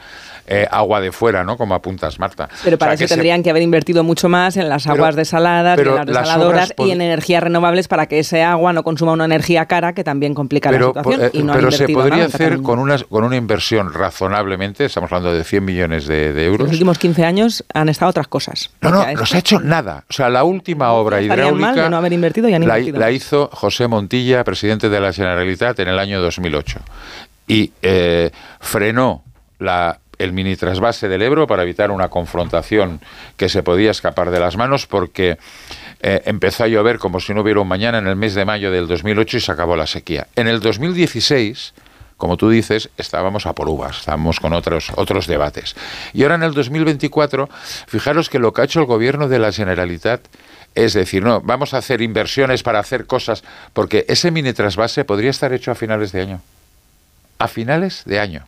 agua 0.71 1.01
de 1.01 1.13
fuera, 1.13 1.45
¿no? 1.45 1.57
Como 1.57 1.75
apuntas, 1.75 2.19
Marta. 2.19 2.49
Pero 2.63 2.77
para 2.77 2.93
eso 2.93 3.07
tendrían 3.07 3.43
que 3.43 3.49
haber 3.49 3.63
invertido 3.63 4.05
mucho 4.05 4.29
más 4.29 4.59
en 4.59 4.69
las 4.69 4.87
aguas 4.87 5.17
desaladas, 5.17 5.79
en 5.79 5.95
las 5.95 6.05
desaladoras 6.05 6.75
y 6.77 6.91
en 6.91 7.01
energías 7.01 7.43
renovables 7.43 7.89
para 7.89 8.07
que 8.07 8.19
ese 8.19 8.43
agua 8.43 8.73
no 8.75 8.83
consuma 8.83 9.13
una 9.13 9.25
energía 9.25 9.65
cara 9.67 9.95
que 9.95 10.05
también 10.05 10.35
complica 10.35 10.71
la 10.71 10.79
situación. 10.79 11.31
y 11.33 11.43
no 11.43 11.55
pero 11.55 11.71
se 11.71 11.89
podría 11.89 12.25
hacer 12.27 12.61
con 12.61 12.79
una, 12.79 12.99
con 12.99 13.25
una 13.25 13.37
inversión 13.37 13.93
razonablemente, 13.93 14.85
estamos 14.85 15.11
hablando 15.13 15.33
de 15.33 15.45
100 15.45 15.65
millones 15.65 16.07
de, 16.07 16.33
de 16.33 16.45
euros. 16.45 16.61
En 16.61 16.67
los 16.67 16.73
últimos 16.73 16.99
15 16.99 17.25
años 17.25 17.65
han 17.73 17.89
estado 17.89 18.11
otras 18.11 18.29
cosas. 18.29 18.71
No, 18.81 18.91
no, 18.91 19.13
no 19.13 19.27
se 19.27 19.37
ha 19.37 19.41
hecho 19.41 19.61
nada. 19.61 20.05
O 20.09 20.13
sea, 20.13 20.29
la 20.29 20.45
última 20.45 20.93
obra 20.93 21.21
hidráulica 21.21 21.72
no 21.77 21.97
haber 21.97 22.13
invertido 22.13 22.49
y 22.49 22.55
han 22.55 22.67
la, 22.67 22.79
invertido. 22.79 23.01
la, 23.01 23.11
hizo 23.11 23.51
José 23.53 23.89
Montilla, 23.89 24.45
presidente 24.45 24.89
de 24.89 25.01
la 25.01 25.13
Generalitat, 25.13 25.79
en 25.81 25.89
el 25.89 25.99
año 25.99 26.21
2008. 26.21 26.81
Y 27.49 27.73
eh, 27.83 28.31
frenó 28.61 29.23
la, 29.59 29.99
el 30.19 30.33
mini 30.33 30.57
trasvase 30.57 31.09
del 31.09 31.23
Ebro 31.23 31.47
para 31.47 31.63
evitar 31.63 31.91
una 31.91 32.09
confrontación 32.09 33.01
que 33.37 33.49
se 33.49 33.63
podía 33.63 33.91
escapar 33.91 34.31
de 34.31 34.41
las 34.41 34.57
manos 34.57 34.87
porque 34.87 35.39
eh, 36.01 36.23
empezó 36.25 36.65
a 36.65 36.69
llover 36.69 36.99
como 36.99 37.21
si 37.21 37.35
no 37.35 37.43
hubiera 37.43 37.61
un 37.61 37.69
mañana 37.69 37.99
en 37.99 38.07
el 38.07 38.17
mes 38.17 38.35
de 38.35 38.45
mayo 38.45 38.71
del 38.71 38.87
2008 38.87 39.37
y 39.37 39.41
se 39.41 39.53
acabó 39.53 39.77
la 39.77 39.87
sequía. 39.87 40.27
En 40.37 40.49
el 40.49 40.61
2016 40.61 41.75
como 42.23 42.37
tú 42.37 42.51
dices, 42.51 42.89
estábamos 42.99 43.47
a 43.47 43.53
por 43.53 43.69
uvas, 43.69 43.99
estábamos 43.99 44.39
con 44.39 44.53
otros, 44.53 44.93
otros 44.95 45.27
debates. 45.27 45.75
Y 46.13 46.23
ahora 46.23 46.37
en 46.37 46.45
el 46.45 46.55
2024, 46.55 47.49
fijaros 47.89 48.31
que 48.31 48.39
lo 48.39 48.53
que 48.53 48.61
ha 48.61 48.65
hecho 48.65 48.79
el 48.79 48.87
gobierno 48.87 49.27
de 49.27 49.41
la 49.41 49.51
Generalitat 49.51 50.21
es 50.75 50.95
decir, 50.95 51.23
no, 51.23 51.41
vamos 51.41 51.75
a 51.75 51.79
hacer 51.79 52.01
inversiones 52.01 52.63
para 52.63 52.79
hacer 52.79 53.07
cosas, 53.07 53.45
porque 53.73 54.05
ese 54.09 54.31
mini 54.31 54.53
trasvase 54.53 55.05
podría 55.05 55.31
estar 55.31 55.53
hecho 55.53 55.71
a 55.71 55.75
finales 55.75 56.13
de 56.13 56.23
año. 56.23 56.41
A 57.39 57.49
finales 57.49 58.03
de 58.07 58.21
año. 58.21 58.47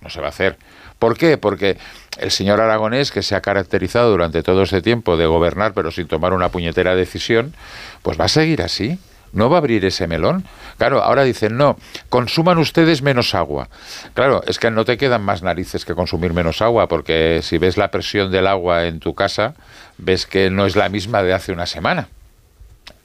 No 0.00 0.10
se 0.10 0.20
va 0.20 0.26
a 0.26 0.30
hacer. 0.30 0.58
¿Por 0.98 1.16
qué? 1.16 1.38
Porque 1.38 1.78
el 2.18 2.30
señor 2.30 2.60
Aragonés, 2.60 3.10
que 3.10 3.22
se 3.22 3.34
ha 3.34 3.40
caracterizado 3.40 4.10
durante 4.10 4.42
todo 4.42 4.62
este 4.62 4.82
tiempo 4.82 5.16
de 5.16 5.26
gobernar, 5.26 5.72
pero 5.72 5.90
sin 5.90 6.06
tomar 6.06 6.32
una 6.32 6.50
puñetera 6.50 6.94
decisión, 6.94 7.54
pues 8.02 8.20
va 8.20 8.26
a 8.26 8.28
seguir 8.28 8.62
así 8.62 8.98
no 9.34 9.50
va 9.50 9.56
a 9.56 9.58
abrir 9.58 9.84
ese 9.84 10.06
melón. 10.06 10.44
Claro, 10.78 11.02
ahora 11.02 11.24
dicen, 11.24 11.56
no, 11.56 11.76
consuman 12.08 12.58
ustedes 12.58 13.02
menos 13.02 13.34
agua. 13.34 13.68
Claro, 14.14 14.42
es 14.46 14.58
que 14.58 14.70
no 14.70 14.84
te 14.84 14.96
quedan 14.96 15.22
más 15.22 15.42
narices 15.42 15.84
que 15.84 15.94
consumir 15.94 16.32
menos 16.32 16.62
agua, 16.62 16.88
porque 16.88 17.40
si 17.42 17.58
ves 17.58 17.76
la 17.76 17.90
presión 17.90 18.30
del 18.30 18.46
agua 18.46 18.86
en 18.86 19.00
tu 19.00 19.14
casa, 19.14 19.54
ves 19.98 20.26
que 20.26 20.50
no 20.50 20.66
es 20.66 20.76
la 20.76 20.88
misma 20.88 21.22
de 21.22 21.34
hace 21.34 21.52
una 21.52 21.66
semana. 21.66 22.08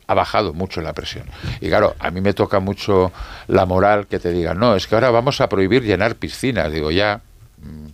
Ha 0.07 0.13
bajado 0.13 0.53
mucho 0.53 0.81
la 0.81 0.93
presión. 0.93 1.25
Y 1.61 1.67
claro, 1.69 1.95
a 1.99 2.09
mí 2.09 2.21
me 2.21 2.33
toca 2.33 2.59
mucho 2.59 3.11
la 3.47 3.65
moral 3.65 4.07
que 4.07 4.19
te 4.19 4.31
digan, 4.31 4.57
no, 4.57 4.75
es 4.75 4.87
que 4.87 4.95
ahora 4.95 5.11
vamos 5.11 5.41
a 5.41 5.49
prohibir 5.49 5.83
llenar 5.83 6.15
piscinas. 6.15 6.71
Digo, 6.71 6.89
ya, 6.89 7.21
mm, 7.61 7.87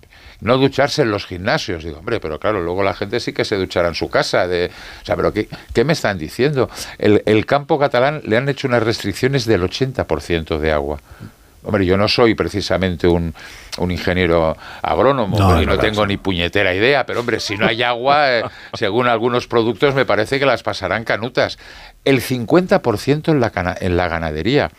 no 0.45 0.57
ducharse 0.57 1.01
en 1.01 1.11
los 1.11 1.25
gimnasios. 1.25 1.83
Digo, 1.83 1.97
hombre, 1.97 2.19
pero 2.19 2.39
claro, 2.39 2.61
luego 2.61 2.83
la 2.83 2.93
gente 2.93 3.19
sí 3.19 3.33
que 3.33 3.43
se 3.43 3.55
duchará 3.55 3.87
en 3.89 3.95
su 3.95 4.09
casa. 4.09 4.47
De, 4.47 4.71
o 5.01 5.05
sea, 5.05 5.15
pero 5.15 5.33
¿qué, 5.33 5.49
qué 5.73 5.83
me 5.83 5.93
están 5.93 6.17
diciendo? 6.17 6.69
El, 6.99 7.23
el 7.25 7.45
campo 7.45 7.79
catalán 7.79 8.21
le 8.25 8.37
han 8.37 8.47
hecho 8.47 8.67
unas 8.67 8.83
restricciones 8.83 9.45
del 9.45 9.63
80% 9.63 10.59
de 10.59 10.71
agua. 10.71 10.99
Hombre, 11.63 11.83
yo 11.83 11.97
no 11.97 12.07
soy 12.07 12.35
precisamente 12.35 13.07
un, 13.07 13.33
un 13.79 13.91
ingeniero 13.91 14.55
agrónomo 14.83 15.37
No, 15.37 15.61
y 15.61 15.65
no 15.65 15.79
tengo 15.79 16.05
ni 16.05 16.17
puñetera 16.17 16.75
idea, 16.75 17.07
pero 17.07 17.21
hombre, 17.21 17.39
si 17.39 17.57
no 17.57 17.65
hay 17.65 17.81
agua, 17.81 18.31
eh, 18.31 18.43
según 18.73 19.07
algunos 19.07 19.47
productos, 19.47 19.95
me 19.95 20.05
parece 20.05 20.37
que 20.37 20.45
las 20.45 20.61
pasarán 20.61 21.03
canutas. 21.03 21.57
El 22.03 22.21
50% 22.21 23.29
en 23.29 23.39
la, 23.39 23.77
en 23.79 23.97
la 23.97 24.07
ganadería. 24.07 24.69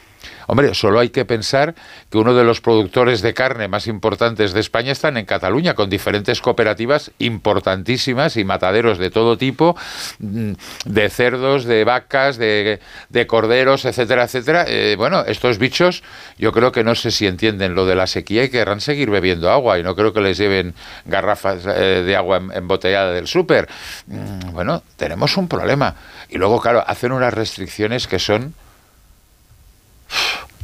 Hombre, 0.48 0.74
solo 0.74 1.00
hay 1.00 1.08
que 1.10 1.24
pensar 1.24 1.74
que 2.10 2.18
uno 2.18 2.34
de 2.34 2.44
los 2.44 2.60
productores 2.60 3.20
de 3.22 3.34
carne 3.34 3.68
más 3.68 3.86
importantes 3.86 4.52
de 4.52 4.60
España 4.60 4.92
están 4.92 5.16
en 5.16 5.26
Cataluña, 5.26 5.74
con 5.74 5.90
diferentes 5.90 6.40
cooperativas 6.40 7.10
importantísimas 7.18 8.36
y 8.36 8.44
mataderos 8.44 8.98
de 8.98 9.10
todo 9.10 9.36
tipo, 9.38 9.76
mm, 10.18 10.52
de 10.84 11.08
cerdos, 11.10 11.64
de 11.64 11.84
vacas, 11.84 12.36
de, 12.36 12.80
de 13.08 13.26
corderos, 13.26 13.84
etcétera, 13.84 14.24
etcétera. 14.24 14.64
Eh, 14.68 14.94
bueno, 14.96 15.24
estos 15.26 15.58
bichos 15.58 16.02
yo 16.38 16.52
creo 16.52 16.70
que 16.72 16.84
no 16.84 16.94
sé 16.94 17.10
si 17.10 17.26
entienden 17.26 17.74
lo 17.74 17.86
de 17.86 17.96
la 17.96 18.06
sequía 18.06 18.44
y 18.44 18.48
querrán 18.50 18.80
seguir 18.80 19.10
bebiendo 19.10 19.50
agua 19.50 19.78
y 19.78 19.82
no 19.82 19.94
creo 19.96 20.12
que 20.12 20.20
les 20.20 20.38
lleven 20.38 20.74
garrafas 21.06 21.64
eh, 21.66 22.02
de 22.04 22.16
agua 22.16 22.36
em- 22.38 22.52
embotellada 22.52 23.12
del 23.12 23.26
súper. 23.26 23.68
Mm, 24.06 24.52
Bueno, 24.52 24.82
tenemos 24.96 25.36
un 25.36 25.48
problema. 25.48 25.94
Y 26.28 26.38
luego, 26.38 26.60
claro, 26.60 26.82
hacen 26.86 27.12
unas 27.12 27.32
restricciones 27.34 28.06
que 28.06 28.18
son 28.18 28.54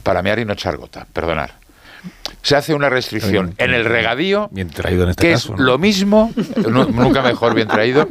para 0.03 0.23
mear 0.23 0.39
y 0.39 0.45
no 0.45 0.53
echar 0.53 0.77
gota, 0.77 1.07
perdonar. 1.13 1.53
Se 2.43 2.57
hace 2.57 2.75
una 2.75 2.89
restricción 2.89 3.55
en 3.59 3.73
el 3.73 3.85
regadío, 3.85 4.49
Bien 4.51 4.69
traído 4.69 5.05
en 5.05 5.11
este 5.11 5.23
que 5.29 5.33
caso. 5.35 5.53
es 5.55 5.59
¿no? 5.61 5.65
lo 5.65 5.79
mismo, 5.79 6.33
nu- 6.69 6.87
nunca 6.91 7.23
mejor 7.23 7.55
bien 7.55 7.69
traído. 7.69 8.09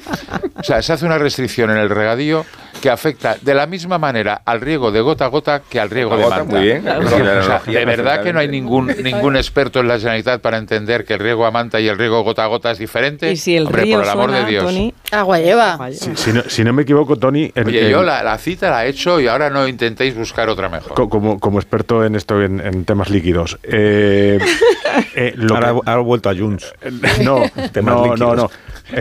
O 0.56 0.64
sea, 0.64 0.82
se 0.82 0.94
hace 0.94 1.06
una 1.06 1.18
restricción 1.18 1.70
en 1.70 1.78
el 1.78 1.90
regadío 1.90 2.46
que 2.80 2.90
afecta 2.90 3.36
de 3.42 3.54
la 3.54 3.66
misma 3.68 3.98
manera 3.98 4.42
al 4.46 4.62
riego 4.62 4.92
de 4.92 5.02
gota 5.02 5.26
a 5.26 5.28
gota 5.28 5.62
que 5.70 5.80
al 5.80 5.90
riego 5.90 6.16
de 6.18 6.24
manta. 6.28 6.44
muy 6.46 6.62
bien. 6.62 6.86
La 6.86 7.00
o 7.00 7.08
sea, 7.08 7.62
de 7.66 7.86
verdad 7.86 8.24
que 8.24 8.32
no 8.34 8.40
hay 8.40 8.48
ningún 8.48 8.88
ningún 9.04 9.36
experto 9.36 9.80
en 9.80 9.88
la 9.88 9.98
Generalitat 10.00 10.42
para 10.42 10.58
entender 10.58 11.04
que 11.06 11.14
el 11.16 11.20
riego 11.20 11.46
a 11.46 11.52
manta 11.52 11.80
y 11.80 11.88
el 11.88 11.98
riego 11.98 12.24
gota 12.24 12.44
a 12.44 12.48
gota 12.48 12.72
es 12.72 12.78
diferente. 12.78 13.32
Y 13.32 13.36
si 13.38 13.56
el 13.58 13.66
Hombre, 13.68 13.84
río 13.84 13.98
por 13.98 14.06
el 14.06 14.10
amor 14.10 14.30
suena, 14.30 14.46
de 14.46 14.52
Dios. 14.52 14.64
Tony, 14.66 14.94
Agua 15.12 15.40
lleva. 15.40 15.90
Si, 15.92 16.16
si 16.16 16.32
no, 16.34 16.42
si 16.48 16.64
no 16.64 16.74
me 16.74 16.84
equivoco, 16.84 17.16
Tony. 17.18 17.52
el- 17.56 17.68
Oye, 17.68 17.86
el- 17.86 17.92
yo 17.92 18.04
la, 18.04 18.24
la 18.24 18.38
cita 18.38 18.70
la 18.70 18.86
he 18.86 18.90
hecho 18.90 19.20
y 19.20 19.28
ahora 19.28 19.50
no 19.50 19.68
intentéis 19.68 20.16
buscar 20.16 20.50
otra 20.50 20.70
mejor. 20.70 20.94
co- 20.94 21.10
como, 21.10 21.40
como 21.40 21.60
experto 21.60 22.06
en 22.06 22.16
esto, 22.16 22.42
en, 22.42 22.60
en 22.60 22.86
temas 22.86 23.10
líquidos. 23.10 23.58
eh, 23.64 24.40
eh, 25.16 25.34
lo 25.36 25.56
ahora, 25.56 25.68
que- 25.74 25.80
ahora 25.90 26.02
he 26.02 26.06
vuelto 26.06 26.30
a 26.30 26.36
Junts. 26.36 26.74
No, 27.24 27.42
Temas 27.72 27.96
no, 27.96 28.06
no, 28.06 28.14
líquidos. 28.14 28.36
no. 28.38 28.52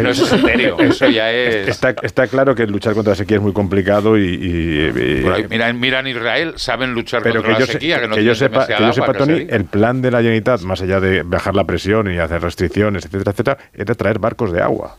No, 0.02 0.10
eso 0.10 0.24
es 0.24 0.32
etéreo, 0.32 0.78
eso 0.78 1.08
ya 1.08 1.32
es- 1.32 1.66
Está, 1.68 1.94
está 2.02 2.26
claro 2.28 2.55
que 2.55 2.65
luchar 2.66 2.94
contra 2.94 3.12
la 3.12 3.16
sequía 3.16 3.39
es 3.39 3.42
muy 3.42 3.52
complicado 3.60 4.16
y. 4.18 4.22
y- 4.24 5.18
y- 5.18 5.22
Por 5.22 5.32
ahí, 5.34 5.47
mira, 5.48 5.72
mira 5.72 6.00
en 6.00 6.06
Israel, 6.08 6.55
saben 6.56 6.92
luchar 6.92 7.22
pero 7.22 7.36
contra 7.42 7.48
que 7.48 7.52
la 7.55 7.60
yo, 7.60 7.66
sé- 7.66 7.72
sequía, 7.72 8.00
que 8.00 8.08
no 8.08 8.14
que 8.16 8.24
yo 8.24 8.34
sepa, 8.34 8.66
que 8.66 8.74
yo 8.97 9.12
Tony, 9.12 9.47
el 9.48 9.64
plan 9.66 10.00
de 10.02 10.10
la 10.10 10.18
Generalitat, 10.18 10.62
más 10.62 10.80
allá 10.82 11.00
de 11.00 11.22
bajar 11.22 11.55
la 11.55 11.64
presión 11.64 12.12
y 12.12 12.18
hacer 12.18 12.40
restricciones, 12.42 13.05
etcétera, 13.05 13.30
etcétera, 13.32 13.58
era 13.74 13.94
traer 13.94 14.18
barcos 14.18 14.52
de 14.52 14.62
agua. 14.62 14.97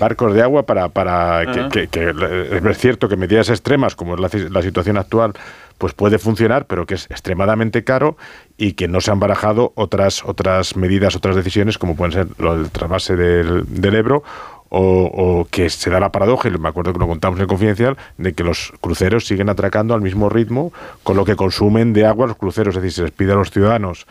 Barcos 0.00 0.32
de 0.34 0.42
agua 0.42 0.64
para, 0.64 0.90
para 0.90 1.42
que, 1.70 1.88
que- 1.88 1.88
que, 1.88 2.70
es 2.70 2.78
cierto 2.78 3.08
que 3.08 3.16
medidas 3.16 3.48
extremas, 3.48 3.96
como 3.96 4.14
es 4.14 4.20
la, 4.20 4.28
ci- 4.30 4.48
la 4.48 4.62
situación 4.62 4.96
actual, 4.96 5.32
pues 5.76 5.92
puede 5.94 6.18
funcionar, 6.18 6.66
pero 6.66 6.86
que 6.86 6.94
es 6.94 7.06
extremadamente 7.10 7.82
caro 7.82 8.16
y 8.56 8.74
que 8.74 8.86
no 8.86 9.00
se 9.00 9.10
han 9.10 9.18
barajado 9.18 9.72
otras, 9.74 10.22
otras 10.24 10.76
medidas, 10.76 11.16
otras 11.16 11.34
decisiones, 11.34 11.78
como 11.78 11.96
pueden 11.96 12.12
ser 12.12 12.26
lo 12.38 12.56
del 12.58 12.70
trasvase 12.70 13.16
del, 13.16 13.64
del 13.66 13.94
Ebro 13.96 14.22
o, 14.70 15.04
o 15.04 15.46
que 15.50 15.68
se 15.68 15.90
da 15.90 16.00
la 16.00 16.10
paradoja, 16.10 16.48
y 16.48 16.52
me 16.52 16.68
acuerdo 16.68 16.92
que 16.92 16.98
lo 16.98 17.06
contamos 17.06 17.38
en 17.38 17.42
el 17.42 17.48
confidencial, 17.48 17.96
de 18.16 18.32
que 18.32 18.42
los 18.42 18.72
cruceros 18.80 19.26
siguen 19.26 19.50
atracando 19.50 19.94
al 19.94 20.00
mismo 20.00 20.28
ritmo 20.28 20.72
con 21.02 21.16
lo 21.16 21.24
que 21.24 21.36
consumen 21.36 21.92
de 21.92 22.06
agua 22.06 22.26
los 22.26 22.36
cruceros. 22.36 22.76
Es 22.76 22.82
decir, 22.82 22.96
se 22.96 23.02
les 23.02 23.10
pide 23.10 23.32
a 23.32 23.36
los 23.36 23.50
ciudadanos 23.50 24.06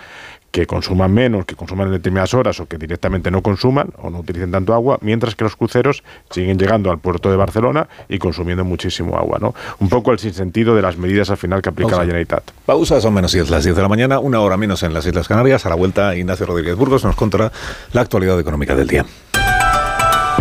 que 0.52 0.66
consuman 0.66 1.14
menos, 1.14 1.46
que 1.46 1.56
consuman 1.56 1.88
en 1.88 1.94
determinadas 1.94 2.34
horas 2.34 2.60
o 2.60 2.66
que 2.66 2.78
directamente 2.78 3.30
no 3.30 3.42
consuman 3.42 3.90
o 3.98 4.10
no 4.10 4.20
utilicen 4.20 4.52
tanto 4.52 4.74
agua, 4.74 4.98
mientras 5.02 5.36
que 5.36 5.44
los 5.44 5.56
cruceros 5.56 6.04
siguen 6.30 6.58
llegando 6.58 6.92
al 6.92 7.00
puerto 7.00 7.30
de 7.30 7.38
Barcelona 7.38 7.88
y 8.08 8.18
consumiendo 8.18 8.66
muchísimo 8.66 9.18
agua. 9.18 9.38
¿no? 9.40 9.54
Un 9.80 9.90
poco 9.90 10.12
el 10.12 10.20
sinsentido 10.20 10.76
de 10.76 10.82
las 10.82 10.98
medidas 10.98 11.30
al 11.30 11.38
final 11.38 11.62
que 11.62 11.70
aplica 11.70 11.90
Pausa. 11.90 12.02
la 12.02 12.06
Generalitat. 12.06 12.52
Pausa, 12.66 13.00
son 13.00 13.14
menos 13.14 13.32
10 13.32 13.50
las 13.50 13.64
10 13.64 13.76
de 13.76 13.82
la 13.82 13.90
mañana, 13.90 14.20
una 14.20 14.42
hora 14.42 14.58
menos 14.58 14.84
en 14.84 14.94
las 14.94 15.06
Islas 15.06 15.28
Canarias. 15.28 15.66
A 15.66 15.70
la 15.70 15.76
vuelta, 15.76 16.16
Ignacio 16.16 16.46
Rodríguez 16.46 16.76
Burgos 16.76 17.04
nos 17.04 17.16
contará 17.16 17.52
la 17.94 18.02
actualidad 18.02 18.40
económica 18.40 18.76
del 18.76 18.88
día. 18.88 19.06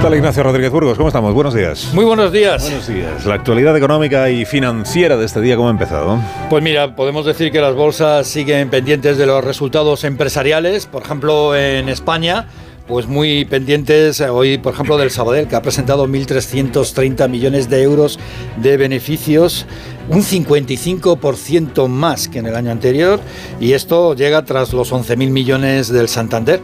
tal, 0.00 0.14
Ignacio 0.14 0.42
Rodríguez 0.42 0.70
Burgos? 0.70 0.96
¿Cómo 0.96 1.08
estamos? 1.08 1.34
Buenos 1.34 1.52
días. 1.52 1.90
Muy 1.92 2.06
buenos 2.06 2.32
días. 2.32 2.62
Buenos 2.62 2.88
días. 2.88 3.26
La 3.26 3.34
actualidad 3.34 3.76
económica 3.76 4.30
y 4.30 4.46
financiera 4.46 5.16
de 5.18 5.26
este 5.26 5.42
día, 5.42 5.56
¿cómo 5.56 5.68
ha 5.68 5.72
empezado? 5.72 6.18
Pues 6.48 6.62
mira, 6.62 6.96
podemos 6.96 7.26
decir 7.26 7.52
que 7.52 7.60
las 7.60 7.74
bolsas 7.74 8.26
siguen 8.26 8.70
pendientes 8.70 9.18
de 9.18 9.26
los 9.26 9.44
resultados 9.44 10.04
empresariales, 10.04 10.86
por 10.86 11.02
ejemplo 11.02 11.54
en 11.54 11.90
España, 11.90 12.46
pues 12.88 13.06
muy 13.06 13.44
pendientes 13.44 14.20
eh, 14.20 14.30
hoy, 14.30 14.58
por 14.58 14.72
ejemplo, 14.72 14.96
del 14.96 15.10
Sabadell, 15.10 15.46
que 15.46 15.56
ha 15.56 15.62
presentado 15.62 16.08
1.330 16.08 17.28
millones 17.28 17.68
de 17.68 17.82
euros 17.82 18.18
de 18.56 18.76
beneficios, 18.78 19.66
un 20.08 20.22
55% 20.22 21.88
más 21.88 22.28
que 22.28 22.38
en 22.38 22.46
el 22.46 22.56
año 22.56 22.70
anterior, 22.70 23.20
y 23.60 23.74
esto 23.74 24.14
llega 24.14 24.44
tras 24.44 24.72
los 24.72 24.92
11.000 24.92 25.30
millones 25.30 25.88
del 25.88 26.08
Santander 26.08 26.60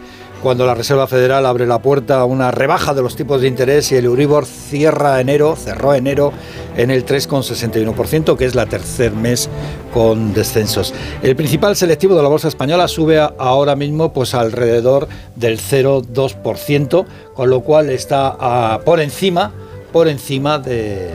cuando 0.47 0.65
la 0.65 0.77
Reserva 0.77 1.09
Federal 1.09 1.45
abre 1.45 1.67
la 1.67 1.81
puerta 1.83 2.21
a 2.21 2.25
una 2.25 2.53
rebaja 2.53 2.95
de 2.95 3.03
los 3.03 3.17
tipos 3.17 3.41
de 3.41 3.49
interés 3.49 3.91
y 3.91 3.97
el 3.97 4.05
Euribor 4.05 4.47
cierra 4.47 5.21
enero, 5.21 5.57
cerró 5.57 5.93
enero 5.93 6.33
en 6.77 6.93
el 6.93 7.05
3,61%, 7.05 8.37
que 8.37 8.45
es 8.45 8.55
la 8.55 8.65
tercer 8.67 9.11
mes 9.11 9.51
con 9.93 10.35
descensos. 10.35 10.95
El 11.21 11.35
principal 11.35 11.75
selectivo 11.75 12.15
de 12.15 12.23
la 12.23 12.29
bolsa 12.29 12.47
española 12.47 12.87
sube 12.87 13.19
a- 13.19 13.33
ahora 13.39 13.75
mismo 13.75 14.13
pues 14.13 14.35
alrededor 14.35 15.09
del 15.35 15.59
0,2%, 15.59 17.07
con 17.35 17.51
lo 17.51 17.63
cual 17.63 17.91
está 17.91 18.37
ah, 18.39 18.79
por 18.85 19.01
encima, 19.01 19.53
por 19.93 20.07
encima 20.07 20.61
de, 20.61 21.11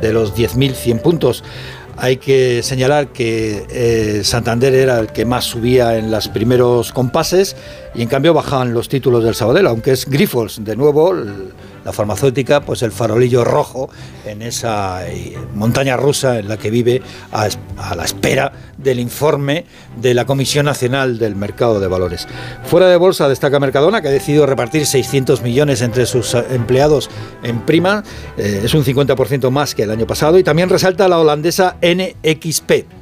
de 0.00 0.12
los 0.14 0.34
10.100 0.34 1.02
puntos. 1.02 1.44
Hay 2.02 2.16
que 2.16 2.62
señalar 2.62 3.08
que 3.08 3.66
eh, 3.68 4.22
Santander 4.24 4.72
era 4.72 5.00
el 5.00 5.08
que 5.08 5.26
más 5.26 5.44
subía 5.44 5.98
en 5.98 6.10
los 6.10 6.28
primeros 6.28 6.92
compases 6.92 7.56
y 7.94 8.02
en 8.02 8.08
cambio 8.08 8.32
bajaban 8.34 8.72
los 8.72 8.88
títulos 8.88 9.24
del 9.24 9.34
Sabadell, 9.34 9.66
aunque 9.66 9.92
es 9.92 10.06
Grifols, 10.06 10.64
de 10.64 10.76
nuevo, 10.76 11.12
la 11.84 11.92
farmacéutica, 11.92 12.60
pues 12.60 12.82
el 12.82 12.92
farolillo 12.92 13.44
rojo 13.44 13.90
en 14.24 14.42
esa 14.42 15.08
eh, 15.08 15.36
montaña 15.54 15.96
rusa 15.96 16.38
en 16.38 16.48
la 16.48 16.56
que 16.56 16.70
vive 16.70 17.02
a 17.32 17.48
la 17.94 18.04
espera 18.04 18.52
del 18.76 19.00
informe 19.00 19.64
de 20.00 20.14
la 20.14 20.24
Comisión 20.24 20.66
Nacional 20.66 21.18
del 21.18 21.36
Mercado 21.36 21.80
de 21.80 21.88
Valores. 21.88 22.28
Fuera 22.64 22.86
de 22.86 22.96
bolsa 22.96 23.28
destaca 23.28 23.58
Mercadona, 23.58 24.02
que 24.02 24.08
ha 24.08 24.12
decidido 24.12 24.46
repartir 24.46 24.86
600 24.86 25.42
millones 25.42 25.82
entre 25.82 26.06
sus 26.06 26.34
eh, 26.34 26.44
empleados 26.50 27.10
en 27.42 27.60
prima, 27.62 28.04
eh, 28.36 28.62
es 28.64 28.74
un 28.74 28.84
50% 28.84 29.50
más 29.50 29.74
que 29.74 29.82
el 29.82 29.90
año 29.90 30.06
pasado, 30.06 30.38
y 30.38 30.44
también 30.44 30.68
resalta 30.68 31.08
la 31.08 31.18
holandesa 31.18 31.76
NXP. 31.82 33.00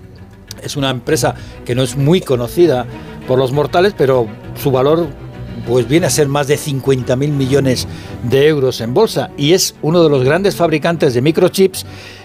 Es 0.62 0.76
una 0.76 0.91
empresa 0.91 1.34
que 1.65 1.75
no 1.75 1.83
es 1.83 1.97
muy 1.97 2.20
conocida 2.20 2.86
por 3.29 3.39
los 3.39 3.53
mortales, 3.53 3.95
pero 3.97 4.27
su 4.61 4.73
valor 4.73 5.07
pues 5.67 5.87
viene 5.87 6.07
a 6.07 6.11
ser 6.11 6.29
más 6.29 6.49
de 6.49 6.57
50.000 6.57 7.17
millones 7.29 7.87
de 8.23 8.49
euros 8.49 8.81
en 8.81 8.95
bolsa 8.95 9.31
y 9.37 9.53
es 9.53 9.75
uno 9.83 10.03
de 10.03 10.09
los 10.09 10.25
grandes 10.25 10.57
fabricantes 10.57 11.13
de 11.15 11.21
microchips 11.21 11.85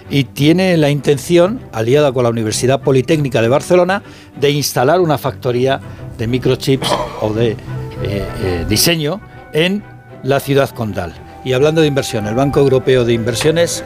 y 0.10 0.24
tiene 0.26 0.78
la 0.78 0.90
intención, 0.90 1.60
aliada 1.74 2.12
con 2.12 2.24
la 2.24 2.30
Universidad 2.30 2.82
Politécnica 2.82 3.42
de 3.42 3.50
Barcelona, 3.50 4.04
de 4.40 4.52
instalar 4.52 5.02
una 5.02 5.18
factoría 5.18 5.82
de 6.18 6.28
microchips 6.28 6.90
o 7.22 7.34
de 7.34 7.52
eh, 7.52 7.58
eh, 8.04 8.66
diseño 8.70 9.20
en 9.54 9.84
la 10.24 10.40
ciudad 10.40 10.70
condal. 10.70 11.14
Y 11.44 11.54
hablando 11.54 11.82
de 11.82 11.88
inversión, 11.88 12.28
el 12.28 12.36
Banco 12.36 12.60
Europeo 12.60 13.04
de 13.04 13.14
Inversiones 13.14 13.84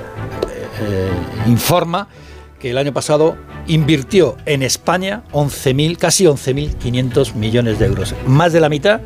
eh, 0.82 1.10
informa 1.48 2.08
que 2.60 2.72
el 2.72 2.78
año 2.78 2.94
pasado 2.94 3.38
invirtió 3.68 4.38
en 4.46 4.64
España 4.64 5.24
11.000, 5.32 5.98
casi 5.98 6.26
11.500 6.26 7.36
millones 7.36 7.80
de 7.80 7.86
euros. 7.86 8.16
Más 8.26 8.54
de 8.54 8.60
la 8.60 8.70
mitad 8.70 9.02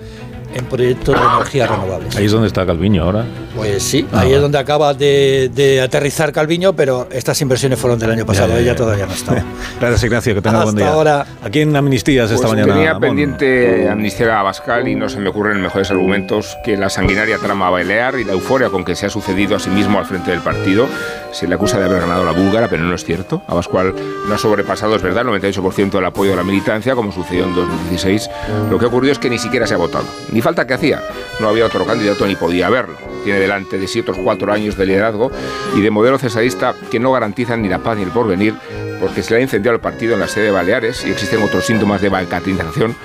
en 0.53 0.65
proyectos 0.65 1.15
de 1.15 1.21
energías 1.21 1.69
renovables. 1.69 2.15
Ahí 2.15 2.25
es 2.25 2.31
donde 2.31 2.47
está 2.47 2.65
Calviño 2.65 3.03
ahora. 3.03 3.25
Pues 3.55 3.83
sí, 3.83 4.05
Ah, 4.13 4.21
ahí 4.21 4.33
es 4.33 4.41
donde 4.41 4.57
acaba 4.57 4.93
de, 4.93 5.49
de 5.53 5.81
aterrizar 5.81 6.31
Calviño, 6.31 6.73
pero 6.73 7.07
estas 7.11 7.41
inversiones 7.41 7.79
fueron 7.79 7.99
del 7.99 8.11
año 8.11 8.25
pasado, 8.25 8.49
Ya, 8.49 8.55
ya, 8.55 8.61
ella 8.61 8.71
ya. 8.71 8.77
todavía 8.77 9.05
no 9.05 9.13
estaba. 9.13 9.43
Gracias, 9.79 10.03
Ignacio, 10.03 10.33
que 10.35 10.41
tengas 10.41 10.63
buen 10.63 10.75
Hasta 10.75 10.81
día. 10.85 10.93
ahora. 10.93 11.25
Aquí 11.43 11.61
en 11.61 11.75
Amnistías 11.75 12.31
esta 12.31 12.47
Pues 12.47 12.53
mañana. 12.59 12.73
Tenía 12.73 12.99
pendiente 12.99 13.89
amnistiar 13.89 14.29
a 14.31 14.39
Abascal 14.41 14.87
y 14.87 14.95
no 14.95 15.09
se 15.09 15.19
me 15.19 15.29
ocurren 15.29 15.61
mejores 15.61 15.91
argumentos 15.91 16.57
que 16.63 16.77
la 16.77 16.89
sanguinaria 16.89 17.37
trama 17.37 17.69
Balear 17.69 18.15
y 18.19 18.23
la 18.23 18.33
euforia 18.33 18.69
con 18.69 18.83
que 18.85 18.95
se 18.95 19.05
ha 19.05 19.09
sucedido 19.09 19.55
a 19.55 19.59
sí 19.59 19.69
mismo 19.69 19.99
al 19.99 20.05
frente 20.05 20.31
del 20.31 20.41
partido. 20.41 20.87
Se 21.31 21.47
le 21.47 21.55
acusa 21.55 21.79
de 21.79 21.85
haber 21.85 22.01
ganado 22.01 22.25
la 22.25 22.31
búlgara, 22.31 22.67
pero 22.67 22.83
no 22.83 22.93
es 22.95 23.03
cierto. 23.05 23.41
Abascal 23.47 23.93
no 24.27 24.33
ha 24.33 24.37
sobrepasado, 24.37 24.95
es 24.95 25.01
verdad, 25.01 25.21
el 25.27 25.41
98% 25.41 25.91
del 25.91 26.05
apoyo 26.05 26.31
de 26.31 26.37
la 26.37 26.43
militancia, 26.43 26.95
como 26.95 27.11
sucedió 27.11 27.45
en 27.45 27.55
2016. 27.55 28.29
Lo 28.69 28.77
que 28.79 28.85
ocurrió 28.85 29.11
es 29.11 29.19
que 29.19 29.29
ni 29.29 29.39
siquiera 29.39 29.65
se 29.67 29.73
ha 29.73 29.77
votado. 29.77 30.05
Ni 30.31 30.40
falta 30.41 30.67
que 30.67 30.73
hacía. 30.73 31.01
No 31.39 31.49
había 31.49 31.65
otro 31.65 31.85
candidato 31.85 32.25
ni 32.25 32.35
podía 32.35 32.67
haberlo. 32.67 32.95
Tiene 33.23 33.39
delante 33.39 33.77
de 33.77 33.87
sí 33.87 33.99
otros 33.99 34.17
cuatro 34.23 34.51
años 34.51 34.77
de 34.77 34.85
liderazgo 34.85 35.31
y 35.75 35.81
de 35.81 35.91
modelo 35.91 36.17
cesadista 36.17 36.75
que 36.89 36.99
no 36.99 37.11
garantizan 37.11 37.61
ni 37.61 37.69
la 37.69 37.79
paz 37.79 37.97
ni 37.97 38.03
el 38.03 38.09
porvenir, 38.09 38.55
porque 38.99 39.23
se 39.23 39.33
le 39.33 39.39
ha 39.39 39.41
incendiado 39.41 39.75
el 39.75 39.81
partido 39.81 40.13
en 40.13 40.19
la 40.19 40.27
sede 40.27 40.45
de 40.45 40.51
Baleares 40.51 41.05
y 41.05 41.11
existen 41.11 41.41
otros 41.41 41.65
síntomas 41.65 42.01
de 42.01 42.09
balcanización 42.09 42.95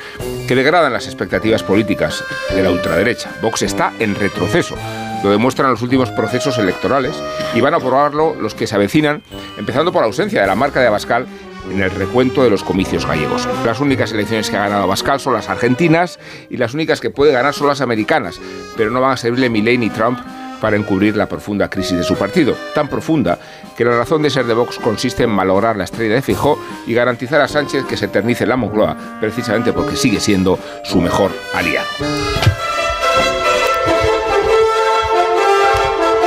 que 0.46 0.54
degradan 0.54 0.92
las 0.92 1.06
expectativas 1.06 1.62
políticas 1.62 2.22
de 2.54 2.62
la 2.62 2.70
ultraderecha. 2.70 3.30
Vox 3.42 3.62
está 3.62 3.92
en 3.98 4.14
retroceso. 4.14 4.76
Lo 5.24 5.30
demuestran 5.30 5.70
los 5.70 5.82
últimos 5.82 6.10
procesos 6.10 6.58
electorales 6.58 7.16
y 7.54 7.60
van 7.60 7.74
a 7.74 7.80
probarlo 7.80 8.36
los 8.40 8.54
que 8.54 8.66
se 8.66 8.74
avecinan, 8.74 9.22
empezando 9.58 9.92
por 9.92 10.02
la 10.02 10.06
ausencia 10.06 10.40
de 10.40 10.46
la 10.46 10.54
marca 10.54 10.80
de 10.80 10.86
Abascal 10.86 11.26
en 11.70 11.80
el 11.80 11.90
recuento 11.90 12.42
de 12.42 12.50
los 12.50 12.62
comicios 12.62 13.06
gallegos. 13.06 13.48
Las 13.64 13.80
únicas 13.80 14.12
elecciones 14.12 14.50
que 14.50 14.56
ha 14.56 14.64
ganado 14.64 14.84
Abascal 14.84 15.20
son 15.20 15.34
las 15.34 15.48
argentinas 15.48 16.18
y 16.50 16.56
las 16.56 16.74
únicas 16.74 17.00
que 17.00 17.10
puede 17.10 17.32
ganar 17.32 17.54
son 17.54 17.68
las 17.68 17.80
americanas, 17.80 18.40
pero 18.76 18.90
no 18.90 19.00
van 19.00 19.12
a 19.12 19.16
servirle 19.16 19.50
Milley 19.50 19.78
ni 19.78 19.90
Trump 19.90 20.18
para 20.60 20.76
encubrir 20.76 21.16
la 21.16 21.26
profunda 21.26 21.68
crisis 21.68 21.98
de 21.98 22.04
su 22.04 22.16
partido, 22.16 22.56
tan 22.74 22.88
profunda 22.88 23.38
que 23.76 23.84
la 23.84 23.96
razón 23.96 24.22
de 24.22 24.30
ser 24.30 24.46
de 24.46 24.54
Vox 24.54 24.78
consiste 24.78 25.24
en 25.24 25.30
malograr 25.30 25.76
la 25.76 25.84
estrella 25.84 26.14
de 26.14 26.22
Fijó 26.22 26.58
y 26.86 26.94
garantizar 26.94 27.40
a 27.40 27.48
Sánchez 27.48 27.84
que 27.84 27.96
se 27.96 28.06
eternice 28.06 28.46
la 28.46 28.56
Moncloa, 28.56 28.96
precisamente 29.20 29.72
porque 29.72 29.96
sigue 29.96 30.20
siendo 30.20 30.58
su 30.82 31.00
mejor 31.00 31.30
aliado. 31.54 31.86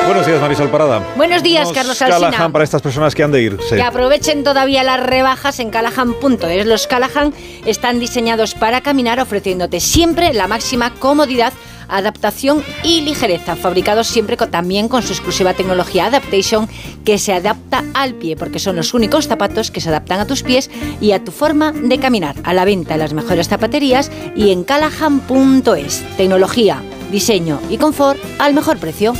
Buenos 0.10 0.26
días, 0.26 0.42
Marisol 0.42 0.70
Parada. 0.70 1.04
Buenos 1.16 1.44
días, 1.44 1.72
Carlos 1.72 2.02
Alsina. 2.02 2.32
Callahan 2.32 2.52
para 2.52 2.64
estas 2.64 2.82
personas 2.82 3.14
que 3.14 3.22
han 3.24 3.32
de 3.32 3.44
ir. 3.44 3.58
sí. 3.70 3.76
Que 3.76 3.84
aprovechen 3.84 4.44
todavía 4.44 4.84
las 4.84 5.00
rebajas 5.02 5.60
en 5.60 5.70
Callahan.es. 5.70 6.66
Los 6.66 6.88
Callahan 6.88 7.32
están 7.66 8.00
diseñados 8.00 8.56
para 8.56 8.82
caminar 8.82 9.20
ofreciéndote 9.20 9.80
siempre 9.80 10.34
la 10.34 10.48
máxima 10.48 10.92
comodidad 10.96 11.54
adaptación 11.92 12.64
y 12.84 13.02
ligereza, 13.02 13.56
fabricados 13.56 14.06
siempre 14.08 14.38
con- 14.38 14.52
también 14.52 14.88
con 14.88 15.02
su 15.02 15.12
exclusiva 15.14 15.54
tecnología 15.56 16.06
Adaptation 16.06 16.68
que 17.04 17.18
se 17.18 17.34
adapta 17.34 17.84
al 17.96 18.14
pie, 18.14 18.36
porque 18.36 18.60
son 18.60 18.76
los 18.76 18.94
únicos 18.94 19.28
zapatos 19.28 19.72
que 19.72 19.82
se 19.82 19.90
adaptan 19.90 20.20
a 20.20 20.28
tus 20.28 20.44
pies 20.44 20.70
y 21.02 21.12
a 21.14 21.24
tu 21.24 21.32
forma 21.32 21.72
de 21.72 21.98
caminar. 22.00 22.36
A 22.44 22.54
la 22.54 22.64
venta 22.66 22.94
en 22.94 23.00
las 23.00 23.14
mejores 23.14 23.48
zapaterías 23.48 24.12
y 24.36 24.52
en 24.52 24.64
callahan.es. 24.66 26.04
Tecnología, 26.16 26.82
diseño 27.12 27.60
y 27.72 27.78
confort 27.78 28.20
al 28.38 28.54
mejor 28.54 28.78
precio. 28.78 29.14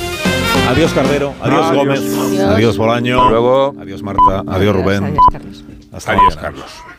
Adiós, 0.70 0.94
Cardero. 0.94 1.34
Adiós, 1.42 1.66
Adiós. 1.66 1.76
Gómez. 1.78 2.00
Adiós. 2.00 2.50
Adiós, 2.56 2.78
Bolaño. 2.78 3.30
Luego. 3.30 3.76
Adiós, 3.82 4.02
Marta. 4.02 4.44
Adiós, 4.48 4.76
Rubén. 4.76 5.04
Adiós, 5.04 5.26
Carlos. 5.32 5.64
Hasta 5.92 6.12
Adiós, 6.12 6.36
mañana. 6.36 6.42
Carlos. 6.42 6.99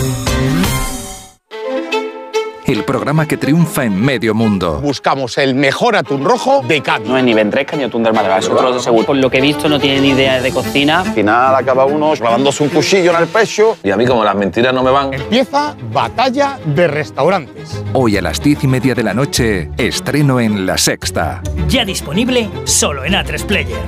El 2.71 2.85
programa 2.85 3.25
que 3.27 3.35
triunfa 3.35 3.83
en 3.83 4.01
medio 4.01 4.33
mundo. 4.33 4.79
Buscamos 4.79 5.37
el 5.37 5.55
mejor 5.55 5.97
atún 5.97 6.23
rojo 6.23 6.61
de 6.65 6.81
Cádiz. 6.81 7.05
No 7.05 7.17
es 7.17 7.23
ni 7.25 7.33
ventresca 7.33 7.75
ni 7.75 7.83
atún 7.83 8.01
del 8.01 8.13
Málaga, 8.13 8.37
eso 8.37 8.55
te 8.55 8.61
lo 8.61 8.79
seguro. 8.79 9.07
Por 9.07 9.17
lo 9.17 9.29
que 9.29 9.39
he 9.39 9.41
visto 9.41 9.67
no 9.67 9.77
tienen 9.77 10.05
idea 10.05 10.41
de 10.41 10.53
cocina. 10.53 11.01
Al 11.01 11.13
final 11.13 11.53
acaba 11.53 11.83
uno 11.83 12.13
clavándose 12.13 12.63
un 12.63 12.69
cuchillo 12.69 13.11
en 13.11 13.23
el 13.23 13.27
pecho. 13.27 13.75
Y 13.83 13.91
a 13.91 13.97
mí 13.97 14.05
como 14.05 14.23
las 14.23 14.35
mentiras 14.35 14.73
no 14.73 14.83
me 14.83 14.89
van. 14.89 15.13
Empieza 15.13 15.75
Batalla 15.91 16.59
de 16.63 16.87
Restaurantes. 16.87 17.83
Hoy 17.91 18.15
a 18.15 18.21
las 18.21 18.41
diez 18.41 18.63
y 18.63 18.67
media 18.67 18.95
de 18.95 19.03
la 19.03 19.13
noche, 19.13 19.69
estreno 19.75 20.39
en 20.39 20.65
La 20.65 20.77
Sexta. 20.77 21.41
Ya 21.67 21.83
disponible 21.83 22.49
solo 22.63 23.03
en 23.03 23.15
A3 23.15 23.45
Player. 23.47 23.79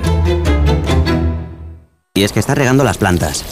Y 2.12 2.22
es 2.22 2.32
que 2.32 2.40
estás 2.40 2.58
regando 2.58 2.84
las 2.84 2.98
plantas. 2.98 3.46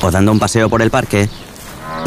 O 0.00 0.10
dando 0.10 0.32
un 0.32 0.38
paseo 0.38 0.70
por 0.70 0.80
el 0.80 0.90
parque. 0.90 1.28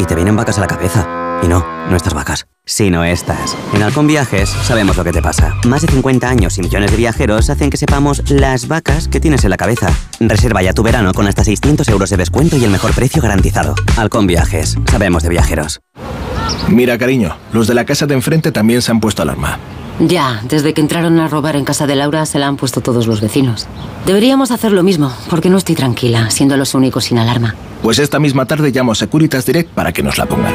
Y 0.00 0.04
te 0.04 0.16
vienen 0.16 0.34
vacas 0.34 0.58
a 0.58 0.62
la 0.62 0.66
cabeza. 0.66 1.19
Y 1.42 1.48
no, 1.48 1.64
no 1.88 1.96
estas 1.96 2.14
vacas. 2.14 2.46
Sino 2.66 3.04
estas. 3.04 3.56
En 3.74 3.82
Halcón 3.82 4.06
Viajes 4.06 4.48
sabemos 4.48 4.96
lo 4.96 5.02
que 5.02 5.12
te 5.12 5.22
pasa. 5.22 5.56
Más 5.66 5.82
de 5.82 5.88
50 5.88 6.28
años 6.28 6.56
y 6.58 6.60
millones 6.60 6.90
de 6.90 6.96
viajeros 6.96 7.50
hacen 7.50 7.70
que 7.70 7.76
sepamos 7.76 8.30
las 8.30 8.68
vacas 8.68 9.08
que 9.08 9.18
tienes 9.18 9.42
en 9.44 9.50
la 9.50 9.56
cabeza. 9.56 9.90
Reserva 10.20 10.62
ya 10.62 10.72
tu 10.72 10.82
verano 10.82 11.12
con 11.12 11.26
hasta 11.26 11.42
600 11.42 11.88
euros 11.88 12.10
de 12.10 12.16
descuento 12.16 12.56
y 12.56 12.64
el 12.64 12.70
mejor 12.70 12.94
precio 12.94 13.22
garantizado. 13.22 13.74
Halcón 13.96 14.26
Viajes. 14.26 14.76
Sabemos 14.90 15.22
de 15.22 15.30
viajeros. 15.30 15.80
Mira, 16.68 16.98
cariño, 16.98 17.36
los 17.52 17.66
de 17.66 17.74
la 17.74 17.84
casa 17.84 18.06
de 18.06 18.14
enfrente 18.14 18.52
también 18.52 18.82
se 18.82 18.92
han 18.92 19.00
puesto 19.00 19.22
alarma. 19.22 19.58
Ya, 19.98 20.40
desde 20.44 20.72
que 20.72 20.80
entraron 20.80 21.18
a 21.18 21.28
robar 21.28 21.56
en 21.56 21.64
casa 21.64 21.86
de 21.86 21.94
Laura 21.94 22.24
se 22.24 22.38
la 22.38 22.46
han 22.46 22.56
puesto 22.56 22.80
todos 22.80 23.06
los 23.06 23.20
vecinos. 23.20 23.66
Deberíamos 24.06 24.50
hacer 24.50 24.72
lo 24.72 24.82
mismo, 24.82 25.12
porque 25.28 25.50
no 25.50 25.58
estoy 25.58 25.74
tranquila, 25.74 26.30
siendo 26.30 26.56
los 26.56 26.74
únicos 26.74 27.04
sin 27.04 27.18
alarma. 27.18 27.54
Pues 27.82 27.98
esta 27.98 28.18
misma 28.18 28.46
tarde 28.46 28.70
llamo 28.70 28.92
a 28.92 28.94
Securitas 28.94 29.44
Direct 29.44 29.70
para 29.70 29.92
que 29.92 30.02
nos 30.02 30.16
la 30.16 30.26
pongan. 30.26 30.54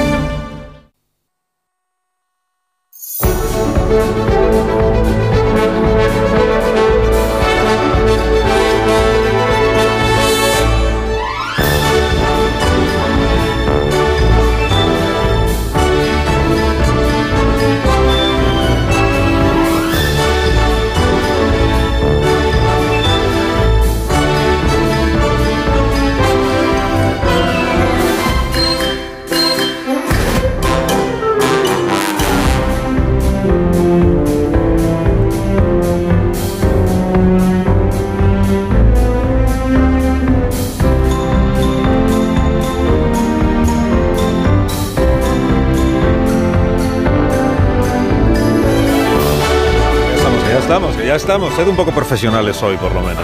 Ya 51.11 51.17
estamos. 51.17 51.53
Sed 51.55 51.67
un 51.67 51.75
poco 51.75 51.91
profesionales 51.91 52.63
hoy, 52.63 52.77
por 52.77 52.93
lo 52.93 53.01
menos. 53.01 53.21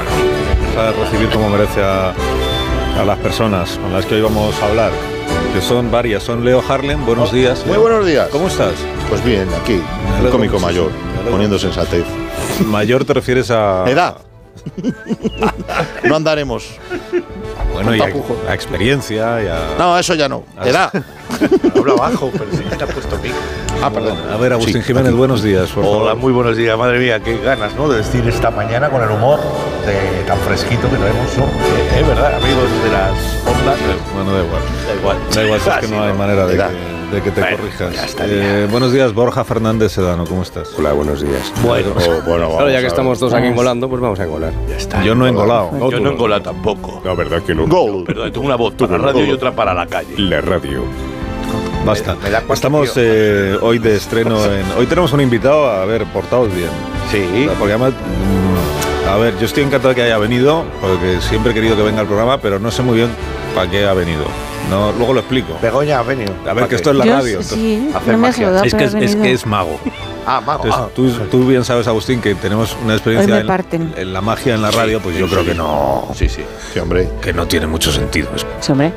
Vamos 0.75 0.75
a 0.75 0.91
recibir 0.91 1.29
como 1.29 1.49
merece 1.49 1.81
a, 1.81 2.09
a 2.99 3.05
las 3.05 3.17
personas 3.19 3.77
con 3.77 3.93
las 3.93 4.05
que 4.05 4.15
hoy 4.15 4.21
vamos 4.23 4.61
a 4.61 4.65
hablar. 4.65 4.91
Que 5.53 5.61
son 5.61 5.89
varias. 5.89 6.21
Son 6.21 6.43
Leo 6.43 6.61
Harlem, 6.67 7.05
buenos 7.05 7.31
días. 7.31 7.61
Muy 7.61 7.75
Leo. 7.75 7.81
buenos 7.83 8.05
días. 8.05 8.27
¿Cómo 8.27 8.47
estás? 8.47 8.73
Pues 9.07 9.23
bien, 9.23 9.47
aquí, 9.61 9.81
el 10.21 10.29
cómico 10.29 10.59
mayor, 10.59 10.91
poniendo 11.31 11.57
sensatez. 11.57 12.03
Mayor 12.65 13.05
te 13.05 13.13
refieres 13.13 13.51
a... 13.51 13.85
Edad. 13.87 14.17
no 16.03 16.15
andaremos. 16.17 16.67
Bueno, 17.83 17.95
y 17.95 18.01
a, 18.47 18.53
experiencia 18.53 19.41
y 19.43 19.47
a... 19.47 19.75
No, 19.77 19.97
eso 19.97 20.13
ya 20.15 20.27
no. 20.27 20.43
Ah, 20.57 20.67
Edad. 20.67 20.91
Hablo 21.75 21.93
abajo, 21.93 22.31
pero 22.33 22.49
que 22.49 22.75
te 22.75 22.83
ha 22.83 22.87
puesto 22.87 23.15
pico. 23.17 23.35
Ah, 23.83 23.89
perdón. 23.91 24.17
A 24.31 24.37
ver, 24.37 24.53
Agustín 24.53 24.81
Sí, 24.81 24.87
Jiménez, 24.87 25.09
aquí. 25.09 25.17
buenos 25.17 25.43
días, 25.43 25.69
por 25.69 25.83
Hola, 25.85 25.97
favor. 26.11 26.15
muy 26.17 26.33
buenos 26.33 26.57
días. 26.57 26.77
Madre 26.77 26.97
mía, 26.99 27.19
qué 27.19 27.37
ganas, 27.37 27.75
¿no? 27.75 27.87
De 27.87 27.97
decir 27.97 28.27
esta 28.27 28.49
mañana 28.49 28.89
con 28.89 29.03
el 29.03 29.09
humor 29.11 29.39
de 29.85 30.23
tan 30.25 30.39
fresquito 30.39 30.89
que 30.89 30.97
traemos, 30.97 31.37
¿no? 31.37 31.43
Eh, 31.45 31.99
Es 31.99 32.07
verdad, 32.07 32.33
amigos 32.35 32.63
de 32.83 32.91
las 32.91 33.11
ondas. 33.45 33.77
Bueno, 34.15 34.31
da 34.33 34.43
igual. 34.43 34.61
Da 34.87 34.95
igual. 34.95 35.17
Da 35.35 35.43
igual, 35.43 35.61
si 35.61 35.69
es 35.69 35.77
que 35.77 35.87
no 35.95 36.03
hay 36.05 36.13
manera 36.13 36.47
de 36.47 36.55
Edad. 36.55 36.69
que, 36.69 36.96
de 37.11 37.21
que 37.21 37.31
te 37.31 37.39
Bueno, 37.41 37.57
corrijas. 37.57 37.93
ya 37.95 38.05
está, 38.05 38.23
Eh, 38.27 38.67
buenos 38.69 38.91
días, 38.91 39.13
Borja 39.13 39.43
Fernández 39.45 39.93
Sedano, 39.93 40.25
¿cómo 40.25 40.41
estás? 40.43 40.69
Hola, 40.77 40.91
buenos 40.93 41.21
días. 41.21 41.51
Bueno, 41.63 41.91
Oh, 41.95 42.21
bueno, 42.27 42.49
Claro, 42.51 42.69
ya 42.69 42.81
que 42.81 42.87
estamos 42.87 43.17
todos 43.19 43.33
aquí 43.33 43.47
engolando, 43.47 43.87
pues 43.87 44.01
vamos 44.01 44.19
a 44.19 44.23
engolar. 44.25 44.51
ya 44.69 44.75
está. 44.75 45.03
Yo 45.03 45.15
no 45.15 45.25
he 45.25 45.29
engolado. 45.29 45.89
Yo 45.89 45.99
no 45.99 46.11
engola 46.11 46.41
tampoco. 46.43 47.01
La 47.05 47.13
verdad 47.13 47.41
que 47.43 47.55
no. 47.55 47.65
Gol. 47.67 48.03
Perdón, 48.05 48.31
tengo 48.33 48.45
una 48.45 48.55
voz 48.57 48.73
para 48.73 48.97
la 48.97 49.05
radio 49.05 49.25
y 49.25 49.31
otra 49.31 49.51
para 49.55 49.73
la 49.73 49.85
calle. 49.87 50.13
La 50.17 50.41
radio. 50.41 50.81
Basta. 51.85 52.15
Me- 52.15 52.29
me 52.29 52.53
Estamos 52.53 52.91
eh, 52.97 53.57
hoy 53.61 53.79
de 53.79 53.95
estreno 53.95 54.43
en... 54.53 54.63
Hoy 54.77 54.85
tenemos 54.87 55.13
un 55.13 55.21
invitado, 55.21 55.69
a 55.69 55.85
ver, 55.85 56.03
portaos 56.07 56.53
bien. 56.53 56.69
Sí. 57.09 57.47
Porque 57.57 57.73
además, 57.73 57.93
mm, 57.93 59.09
a 59.09 59.15
ver, 59.15 59.37
yo 59.39 59.45
estoy 59.45 59.63
encantado 59.63 59.89
de 59.89 59.95
que 59.95 60.01
haya 60.03 60.17
venido, 60.17 60.65
porque 60.81 61.21
siempre 61.21 61.51
he 61.53 61.55
querido 61.55 61.77
que 61.77 61.83
venga 61.83 62.01
al 62.01 62.07
programa, 62.07 62.39
pero 62.39 62.59
no 62.59 62.69
sé 62.71 62.81
muy 62.83 62.97
bien 62.97 63.09
para 63.57 63.71
qué 63.71 63.85
ha 63.85 63.93
venido. 63.93 64.25
No, 64.69 64.91
luego 64.91 65.13
lo 65.13 65.19
explico. 65.21 65.57
Begoña 65.61 65.99
ha 65.99 66.03
venido. 66.03 66.33
A 66.47 66.53
ver, 66.53 66.67
que 66.67 66.75
esto 66.75 66.91
es 66.91 66.97
la 66.97 67.05
Yo 67.05 67.13
radio. 67.13 67.41
sí, 67.43 67.89
hacer 67.93 68.11
no 68.13 68.17
me 68.17 68.33
saludado, 68.33 68.65
Es 68.65 68.73
que 68.73 68.83
es, 68.83 69.15
que 69.15 69.31
es 69.31 69.45
mago. 69.45 69.79
Ah, 70.25 70.41
mago. 70.41 70.65
Entonces, 70.65 70.87
ah. 70.87 71.27
tú, 71.29 71.39
tú 71.39 71.47
bien 71.47 71.63
sabes, 71.63 71.87
Agustín, 71.87 72.19
que 72.19 72.35
tenemos 72.35 72.75
una 72.83 72.95
experiencia 72.95 73.39
en, 73.39 74.13
la 74.13 74.21
magia 74.21 74.55
en 74.55 74.61
la 74.61 74.71
radio, 74.71 74.99
pues 74.99 75.15
yo 75.17 75.25
Sí, 75.25 75.31
creo 75.31 75.43
sí. 75.43 75.49
que 75.51 75.55
no, 75.55 76.09
Sí, 76.13 76.27
sí. 76.27 76.41
Sí, 76.73 76.79
hombre. 76.79 77.07
que 77.21 77.31
no 77.31 77.47
tiene 77.47 77.65
mucho 77.67 77.91
sentido. 77.93 78.29
Sí, 78.59 78.71
hombre. 78.73 78.91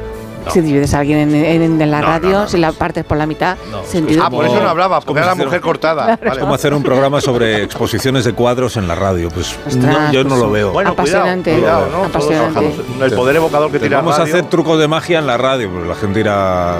Si 0.52 0.60
divides 0.60 0.94
a 0.94 1.00
alguien 1.00 1.18
en, 1.18 1.34
en- 1.34 1.80
en 1.82 1.90
la 1.90 2.00
No, 2.00 2.06
radio, 2.06 2.30
no, 2.30 2.40
no, 2.40 2.48
si 2.48 2.58
la 2.58 2.72
partes 2.72 3.04
por 3.04 3.16
la 3.18 3.26
mitad, 3.26 3.56
No, 3.70 3.82
sentido. 3.84 4.22
Ah, 4.24 4.30
por 4.30 4.44
eso 4.46 4.60
no 4.62 4.68
hablaba, 4.68 4.96
porque 5.00 5.06
como 5.08 5.18
era 5.18 5.26
la 5.26 5.34
mujer 5.34 5.60
cortada. 5.60 6.18
Es 6.22 6.38
como 6.38 6.54
hacer 6.54 6.74
un 6.74 6.82
programa 6.82 7.20
sobre 7.20 7.62
exposiciones 7.62 8.24
de 8.24 8.32
cuadros 8.32 8.76
en 8.76 8.88
la 8.88 8.94
radio. 8.94 9.28
Pues 9.28 9.56
Ostras, 9.66 9.82
no, 9.82 10.12
yo 10.12 10.22
no 10.24 10.30
pues 10.30 10.40
lo 10.40 10.50
veo. 10.50 10.72
Bueno, 10.72 10.90
Apasionante. 10.90 11.52
cuidado, 11.54 11.86
cuidado. 12.12 12.62
El 13.02 13.12
poder 13.12 13.36
evocador 13.36 13.70
que 13.70 13.78
tiene 13.78 13.96
vamos 13.96 14.18
a 14.18 14.22
hacer 14.22 14.44
trucos 14.48 14.78
de 14.78 14.88
magia 14.88 15.18
en 15.18 15.26
la 15.26 15.36
radio, 15.36 15.70
pues 15.70 15.86
la 15.86 15.94
gente 15.94 16.20
irá, 16.20 16.74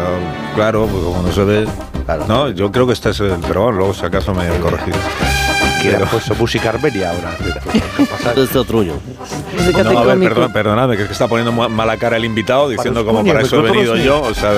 claro, 0.55 0.87
pues 0.87 1.03
como 1.05 1.23
no 1.23 1.33
se 1.33 1.45
ve. 1.45 1.69
Claro. 2.07 2.25
No, 2.27 2.49
yo 2.49 2.73
creo 2.73 2.87
que 2.87 2.93
este 2.95 3.11
es 3.11 3.21
el, 3.21 3.37
pero 3.47 3.63
bueno, 3.65 3.79
luego 3.79 3.95
si 3.95 4.05
acaso 4.05 4.35
me 4.35 4.49
corregís. 4.59 4.95
Que 5.83 5.89
era 5.91 6.05
puesto 6.07 6.35
música 6.35 6.69
armenia 6.71 7.11
ahora. 7.11 7.37
¿Qué 7.97 8.05
pasa? 8.07 8.59
Otruño. 8.61 8.95
Música 9.57 9.83
No, 9.85 9.99
a 9.99 10.05
ver, 10.05 10.19
perdón, 10.19 10.53
perdonadme, 10.53 10.97
que 10.97 11.03
es 11.03 11.09
que 11.09 11.13
está 11.13 11.27
poniendo 11.29 11.53
ma- 11.53 11.69
mala 11.69 11.97
cara 11.97 12.17
el 12.17 12.25
invitado, 12.25 12.69
diciendo 12.69 13.05
como 13.05 13.25
para 13.25 13.41
eso 13.43 13.59
he 13.59 13.63
venido 13.63 13.97
yo. 13.97 14.21
O 14.21 14.35
sea, 14.35 14.53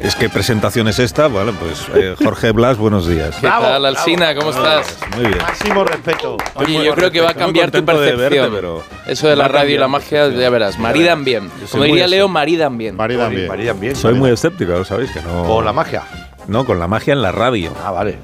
es 0.00 0.14
que 0.14 0.28
presentación 0.28 0.88
es 0.88 0.98
esta. 0.98 1.28
Bueno, 1.28 1.52
pues 1.52 1.86
eh, 1.94 2.14
Jorge 2.22 2.52
Blas, 2.52 2.76
buenos 2.76 3.06
días. 3.08 3.34
¿Qué 3.40 3.46
tal, 3.48 3.84
Alsina? 3.86 4.34
¿Cómo 4.34 4.50
estás? 4.50 4.98
Muy 5.16 5.26
bien. 5.26 5.38
Máximo 5.38 5.84
respeto. 5.84 6.36
Oye, 6.54 6.84
yo 6.84 6.94
creo 6.94 7.10
que 7.10 7.20
va 7.20 7.30
a 7.30 7.34
cambiar 7.34 7.70
tu 7.70 7.78
de 7.78 7.82
percepción. 7.84 8.18
verte, 8.18 8.50
pero 8.50 8.82
Eso 9.06 9.28
de 9.28 9.36
la 9.36 9.48
radio 9.48 9.74
y 9.74 9.78
la 9.78 9.88
magia, 9.88 10.28
ya 10.28 10.50
verás. 10.50 10.78
Maridan 10.78 11.24
bien. 11.24 11.50
Como 11.70 11.82
muy 11.84 11.88
diría. 11.92 12.06
Leo, 12.08 12.28
maridan 12.28 12.76
bien. 12.76 12.96
Maridan 12.96 13.80
bien. 13.80 13.96
Soy 13.96 14.14
muy 14.14 14.30
escéptico, 14.30 14.72
¿lo 14.72 14.84
sabéis? 14.84 15.10
Que 15.12 15.22
no. 15.22 15.44
Con 15.44 15.64
la 15.64 15.72
magia. 15.72 16.02
No, 16.48 16.64
con 16.66 16.78
la 16.78 16.88
magia 16.88 17.12
en 17.12 17.22
la 17.22 17.30
radio. 17.32 17.72
Ah, 17.84 17.92
vale. 17.92 18.18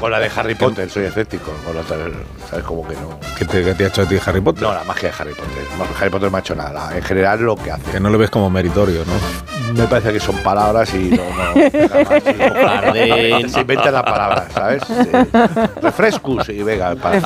Con 0.00 0.10
la 0.10 0.18
de 0.20 0.30
Harry 0.36 0.54
Potter 0.54 0.88
soy 0.90 1.04
escéptico. 1.04 1.52
Con 1.64 1.74
la 1.74 1.80
otra, 1.82 1.96
¿Sabes 2.48 2.64
cómo 2.64 2.86
que 2.86 2.94
no? 2.94 3.18
¿Qué 3.38 3.44
te, 3.44 3.62
qué 3.64 3.74
te 3.74 3.84
ha 3.84 3.88
hecho 3.88 4.02
a 4.02 4.06
ti 4.06 4.16
Harry 4.24 4.40
Potter? 4.40 4.62
No, 4.62 4.72
la 4.72 4.84
magia 4.84 5.10
de 5.10 5.14
Harry 5.18 5.34
Potter. 5.34 5.64
No, 5.78 5.84
Harry 5.98 6.10
Potter 6.10 6.24
no 6.26 6.30
me 6.30 6.36
ha 6.38 6.40
hecho 6.40 6.54
nada. 6.54 6.96
En 6.96 7.02
general, 7.02 7.40
lo 7.42 7.56
que 7.56 7.70
hace. 7.70 7.90
Que 7.90 8.00
no 8.00 8.10
lo 8.10 8.18
ves 8.18 8.30
como 8.30 8.48
meritorio, 8.50 9.04
¿no? 9.04 9.12
Me 9.74 9.86
parece 9.86 10.12
que 10.14 10.20
son 10.20 10.36
palabras 10.38 10.92
y 10.94 11.10
no. 11.10 11.22
no 13.42 13.48
se 13.48 13.60
inventan 13.60 13.92
las 13.92 14.02
palabras, 14.02 14.44
¿sabes? 14.52 14.82
Eh, 14.88 15.26
refrescus 15.82 16.48
y 16.48 16.62
venga. 16.62 16.94
para- 16.96 17.20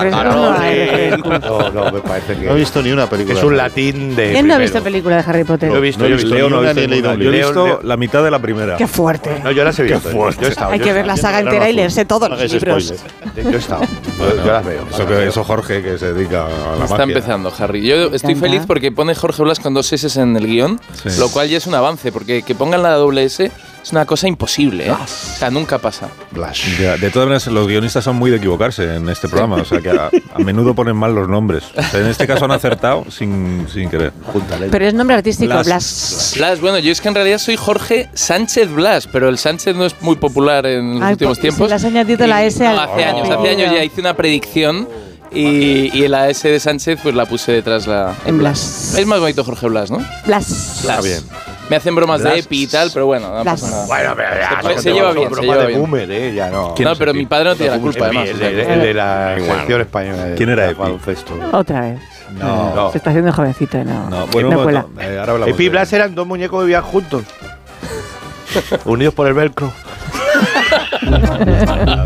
no 1.73 1.93
me 1.93 2.01
parece 2.01 2.36
que. 2.36 2.47
No 2.47 2.52
he 2.52 2.57
visto 2.57 2.83
ni 2.83 2.91
una 2.93 3.07
película. 3.09 3.39
Es 3.39 3.44
un 3.44 3.57
latín 3.57 4.17
de. 4.17 4.33
¿Quién 4.33 4.47
no 4.47 4.55
ha 4.55 4.59
visto 4.59 4.83
película 4.83 5.17
de 5.17 5.25
Harry 5.31 5.44
Potter? 5.44 5.70
Yo 5.70 5.77
he 5.77 5.81
visto, 5.81 6.01
No 6.01 6.07
he 6.07 6.12
visto 6.12 6.27
visto. 6.27 6.35
Leo 6.36 6.51
no 6.51 6.61
visto 6.62 6.81
he 6.81 6.89
leído 6.89 7.12
un 7.12 7.20
Yo 7.20 7.28
he 7.33 7.36
visto 7.36 7.65
Leo- 7.67 7.81
la 7.83 7.97
mitad 7.97 8.25
de 8.25 8.31
la 8.31 8.39
primera. 8.41 8.77
Qué 8.77 8.86
fuerte. 8.86 9.41
No, 9.43 9.51
yo 9.51 9.65
las 9.65 9.78
he 9.78 9.85
visto. 9.85 10.11
He 10.11 10.49
estado. 10.49 10.73
Hay 10.73 10.78
yo 10.78 10.85
que 10.85 10.93
ver 10.93 11.07
la 11.07 11.17
saga 11.17 11.41
entera 11.41 11.69
y 11.69 11.73
leerse 11.75 12.05
todos 12.26 12.39
No 12.39 12.42
los 12.44 12.52
libros. 12.52 12.84
spoiler. 12.84 13.44
Yo 13.44 13.51
he 13.51 13.57
estado. 13.60 13.83
Yo, 14.18 14.36
yo 14.44 14.52
las 14.52 14.65
veo. 14.65 14.86
Eso, 14.91 15.07
que, 15.07 15.26
eso 15.26 15.44
Jorge, 15.44 15.83
que 15.83 15.99
se 15.99 16.12
dedica 16.12 16.47
a 16.47 16.49
la 16.76 16.84
Está 16.84 16.99
magia. 16.99 17.02
empezando, 17.15 17.52
Harry. 17.59 17.86
Yo 17.86 18.07
estoy 18.15 18.34
feliz 18.34 18.62
porque 18.67 18.92
pone 18.92 19.15
Jorge 19.15 19.42
Blas 19.42 19.59
con 19.60 19.75
dos 19.75 19.92
S 19.92 20.20
en 20.20 20.36
el 20.36 20.47
guion, 20.47 20.81
Sí. 21.07 21.18
lo 21.18 21.28
cual 21.31 21.49
ya 21.49 21.59
es 21.59 21.67
un 21.67 21.75
avance, 21.75 22.12
porque 22.12 22.42
que 22.42 22.55
pongan 22.55 22.83
la 22.83 22.92
doble 22.94 23.25
S 23.25 23.51
es 23.83 23.91
una 23.93 24.07
cosa 24.07 24.28
imposible, 24.28 24.86
¿eh? 24.86 24.93
O 24.93 25.07
sea, 25.07 25.51
nunca 25.51 25.78
pasa. 25.78 26.09
Blas. 26.31 26.61
Ya, 26.78 26.97
de 26.97 27.11
todas 27.11 27.27
maneras, 27.27 27.47
los 27.49 27.67
guionistas 27.67 28.05
son 28.05 28.17
muy 28.17 28.31
de 28.31 28.36
equivocarse 28.36 28.94
en 28.97 29.09
este 29.09 29.28
programa, 29.28 29.57
o 29.57 29.65
sea 29.65 29.81
que 29.81 29.91
a, 29.91 30.09
a 30.35 30.39
menudo 30.39 30.75
ponen 30.75 30.97
mal 30.97 31.15
los 31.15 31.28
nombres. 31.28 31.65
O 31.77 31.83
sea, 31.83 32.01
en 32.01 32.07
este 32.07 32.27
caso 32.27 32.44
han 32.44 32.52
acertado 32.52 33.05
sin, 33.11 33.67
sin 33.73 33.91
querer. 33.91 34.12
Júntale. 34.33 34.69
Pero 34.69 34.86
es 34.86 34.94
nombre 34.94 35.17
artístico, 35.17 35.52
Blas. 35.52 35.67
Blas. 35.67 36.35
Blas, 36.36 36.61
bueno, 36.61 36.78
yo 36.78 36.93
es 36.93 37.01
que 37.01 37.09
en 37.09 37.15
realidad 37.17 37.39
soy 37.39 37.57
Jorge 37.57 38.09
Sánchez 38.15 38.70
Blas, 38.70 39.09
pero 39.11 39.28
el 39.28 39.36
Sánchez 39.39 39.75
no 39.75 39.85
es 39.85 40.01
muy 40.01 40.17
popular 40.17 40.65
en 40.67 40.94
los 40.94 41.02
Ay, 41.02 41.12
últimos 41.15 41.39
pues, 41.39 41.41
tiempos. 41.41 41.67
si 41.67 41.69
le 41.70 41.75
has 41.75 41.85
añadido 41.85 42.27
la 42.27 42.44
S 42.44 42.65
al- 42.67 42.77
No, 42.77 42.83
hace 42.83 43.05
años, 43.05 43.28
hace 43.28 43.49
años 43.49 43.73
ya 43.75 43.83
hice 43.85 44.01
una 44.01 44.15
predicción 44.15 44.89
y, 45.33 45.91
y 45.99 46.07
la 46.09 46.28
S 46.31 46.47
de 46.49 46.61
Sánchez 46.61 47.01
pues 47.02 47.15
la 47.15 47.27
puse 47.27 47.52
detrás 47.52 47.86
la 47.86 48.15
En 48.27 48.39
Blas. 48.39 48.94
Es 48.97 49.07
más 49.07 49.19
bonito 49.19 49.43
Jorge 49.44 49.67
Blas, 49.69 49.91
¿no? 49.91 49.99
Blas. 50.27 50.81
Blas. 50.85 51.05
bien. 51.05 51.23
Me 51.73 51.76
hacen 51.76 51.94
bromas 51.94 52.20
Blas. 52.20 52.34
de 52.34 52.41
Epi 52.41 52.62
y 52.65 52.67
tal, 52.67 52.91
pero 52.92 53.07
bueno, 53.07 53.28
no 53.34 53.42
Blas. 53.42 53.60
pasa 53.60 53.70
nada. 53.73 53.86
Bueno, 53.86 54.12
pero 54.15 54.28
ya. 54.39 54.78
Se 54.78 54.91
no 54.91 54.94
lleva 54.97 55.12
bien, 55.12 55.34
se 55.34 55.41
lleva 55.41 55.57
de 55.57 55.67
bien. 55.68 55.81
boomer, 55.81 56.10
¿eh? 56.10 56.34
Ya 56.34 56.51
no. 56.51 56.75
¿Quién 56.75 56.86
No, 56.89 56.97
pero 56.97 57.15
mi 57.15 57.25
padre 57.25 57.44
no 57.51 57.57
tiene 57.57 57.73
la 57.76 57.78
culpa, 57.81 58.07
Epi, 58.09 58.17
además. 58.18 58.41
el, 58.41 58.42
el 58.60 58.81
de 58.83 58.94
la 58.94 59.34
selección 59.39 59.81
española 59.81 60.26
¿Quién 60.36 60.49
era 60.51 60.67
Epi? 60.70 60.81
baloncesto. 60.81 61.34
Otra 61.52 61.81
vez. 61.81 61.99
No. 62.39 62.75
No. 62.75 62.91
Se 62.92 62.99
está 62.99 63.10
haciendo 63.10 63.33
jovencito 63.33 63.83
no. 63.84 64.10
No, 64.10 64.26
bueno, 64.28 64.51
no 64.51 64.59
momento, 64.59 64.91
eh, 65.01 65.18
ahora 65.18 65.33
hablamos 65.33 65.55
Epi 65.55 65.65
y 65.65 65.68
Blas 65.70 65.92
eran 65.94 66.15
dos 66.15 66.26
muñecos 66.26 66.59
que 66.60 66.65
vivían 66.67 66.83
juntos. 66.83 67.25
Unidos 68.84 69.15
por 69.15 69.26
el 69.26 69.34
velcro. 69.34 69.73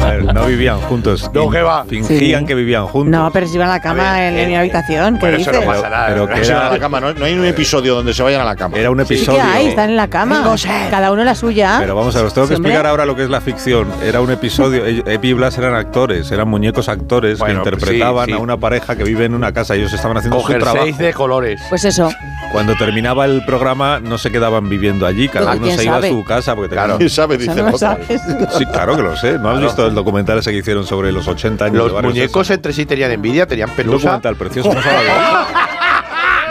A 0.01 0.07
ver, 0.11 0.35
no 0.35 0.47
vivían 0.47 0.79
juntos. 0.81 1.31
No, 1.33 1.51
¿qué 1.51 1.63
va? 1.63 1.85
Fingían 1.85 2.41
Sí. 2.43 2.47
que 2.47 2.55
vivían 2.55 2.87
juntos. 2.87 3.11
No, 3.11 3.31
pero 3.33 3.47
si 3.47 3.55
iban 3.55 3.69
a 3.69 3.73
la 3.75 3.81
cama 3.81 4.11
A 4.15 4.19
ver, 4.19 4.33
en, 4.33 4.39
en 4.39 4.45
eh, 4.45 4.47
mi 4.49 4.57
habitación, 4.57 5.15
¿qué 5.15 5.21
bueno, 5.21 5.37
eso 5.39 5.51
dices? 5.51 5.67
no 5.67 5.73
pasa 5.73 5.89
nada. 5.91 6.07
pero 6.09 6.21
¿no? 6.21 6.27
que 6.27 6.33
van 6.35 6.43
a 6.43 6.47
era, 6.47 6.71
la 6.73 6.79
cama, 6.79 7.01
no, 7.01 7.13
no 7.15 7.25
hay 7.25 7.35
un 7.35 7.45
episodio 7.45 7.95
donde 7.95 8.15
se 8.15 8.23
vayan 8.23 8.41
a 8.41 8.45
la 8.45 8.57
cama. 8.57 8.77
era 8.79 8.91
un 8.91 8.99
Sí 9.01 9.07
que 9.09 9.15
episodio. 9.15 9.43
hay, 9.43 9.67
están 9.69 9.91
en 9.91 9.97
la 9.97 10.09
cama. 10.09 10.45
Cada 10.91 11.13
uno 11.13 11.25
la 11.25 11.35
suya. 11.35 11.77
Pero 11.81 11.95
vamos 11.95 12.15
a 12.17 12.19
ver, 12.19 12.27
os 12.29 12.35
tengo 12.35 12.49
que 12.49 12.55
explicar 12.55 12.87
ahora 12.87 13.05
lo 13.07 13.15
que 13.17 13.25
es 13.25 13.31
la 13.31 13.41
ficción. 13.41 13.89
Era 14.03 14.21
un 14.21 14.31
episodio, 14.31 14.85
Epi 15.07 15.29
y 15.29 15.33
Blas 15.33 15.59
eran 15.59 15.75
actores, 15.75 16.31
eran 16.31 16.49
muñecos 16.49 16.89
actores 16.89 17.39
Bueno, 17.39 17.63
que 17.63 17.71
interpretaban 17.71 18.27
sí, 18.27 18.33
sí. 18.33 18.39
a 18.39 18.41
una 18.41 18.57
pareja 18.57 18.97
que 18.97 19.05
vive 19.05 19.25
en 19.25 19.35
una 19.35 19.53
casa. 19.53 19.75
Ellos 19.75 19.93
estaban 19.93 20.17
haciendo 20.17 20.39
Con 20.43 20.53
su 20.53 20.59
trabajo. 20.59 20.87
de 20.97 21.13
colores. 21.13 21.61
Pues 21.69 21.85
eso. 21.85 22.11
Cuando 22.53 22.75
terminaba 22.77 23.25
el 23.25 23.45
programa 23.45 24.01
no 24.01 24.19
se 24.19 24.31
quedaban 24.31 24.69
viviendo 24.69 25.07
allí, 25.07 25.29
cada 25.29 25.53
uno 25.53 25.63
¿quién 25.63 25.77
se 25.77 25.85
iba 25.85 25.95
sabe? 25.95 26.09
a 26.09 26.11
su 26.11 26.25
casa 26.25 26.55
porque 26.55 26.75
Claro. 26.75 26.97
¿Quién 26.99 27.11
sabe? 27.11 27.37
Dice 27.37 27.51
no 27.51 27.57
el 27.57 27.61
lo 27.63 27.67
otro. 27.69 27.79
sabes. 27.79 28.21
Sí, 28.59 28.67
claro 28.67 28.97
que 28.97 29.03
lo 29.03 29.17
sé. 29.17 29.33
¿No 29.39 29.51
has 29.51 29.55
Claro. 29.57 29.61
visto 29.61 29.87
el 29.87 29.95
documental 29.95 30.39
ese 30.39 30.51
que 30.51 30.59
hicieron 30.59 30.87
sobre 30.87 31.13
los 31.13 31.27
80 31.29 31.65
años 31.67 31.75
de 31.75 31.79
Los 31.85 31.93
Barrio 31.93 32.11
muñecos 32.11 32.51
entre 32.51 32.73
sí 32.73 32.87
tenían 32.87 33.11
envidia, 33.13 33.47
tenían 33.47 33.71
Un 33.71 33.77
pelusa. 33.77 33.97
documental 34.19 34.37
precioso. 34.37 34.73
¿no? 34.75 34.81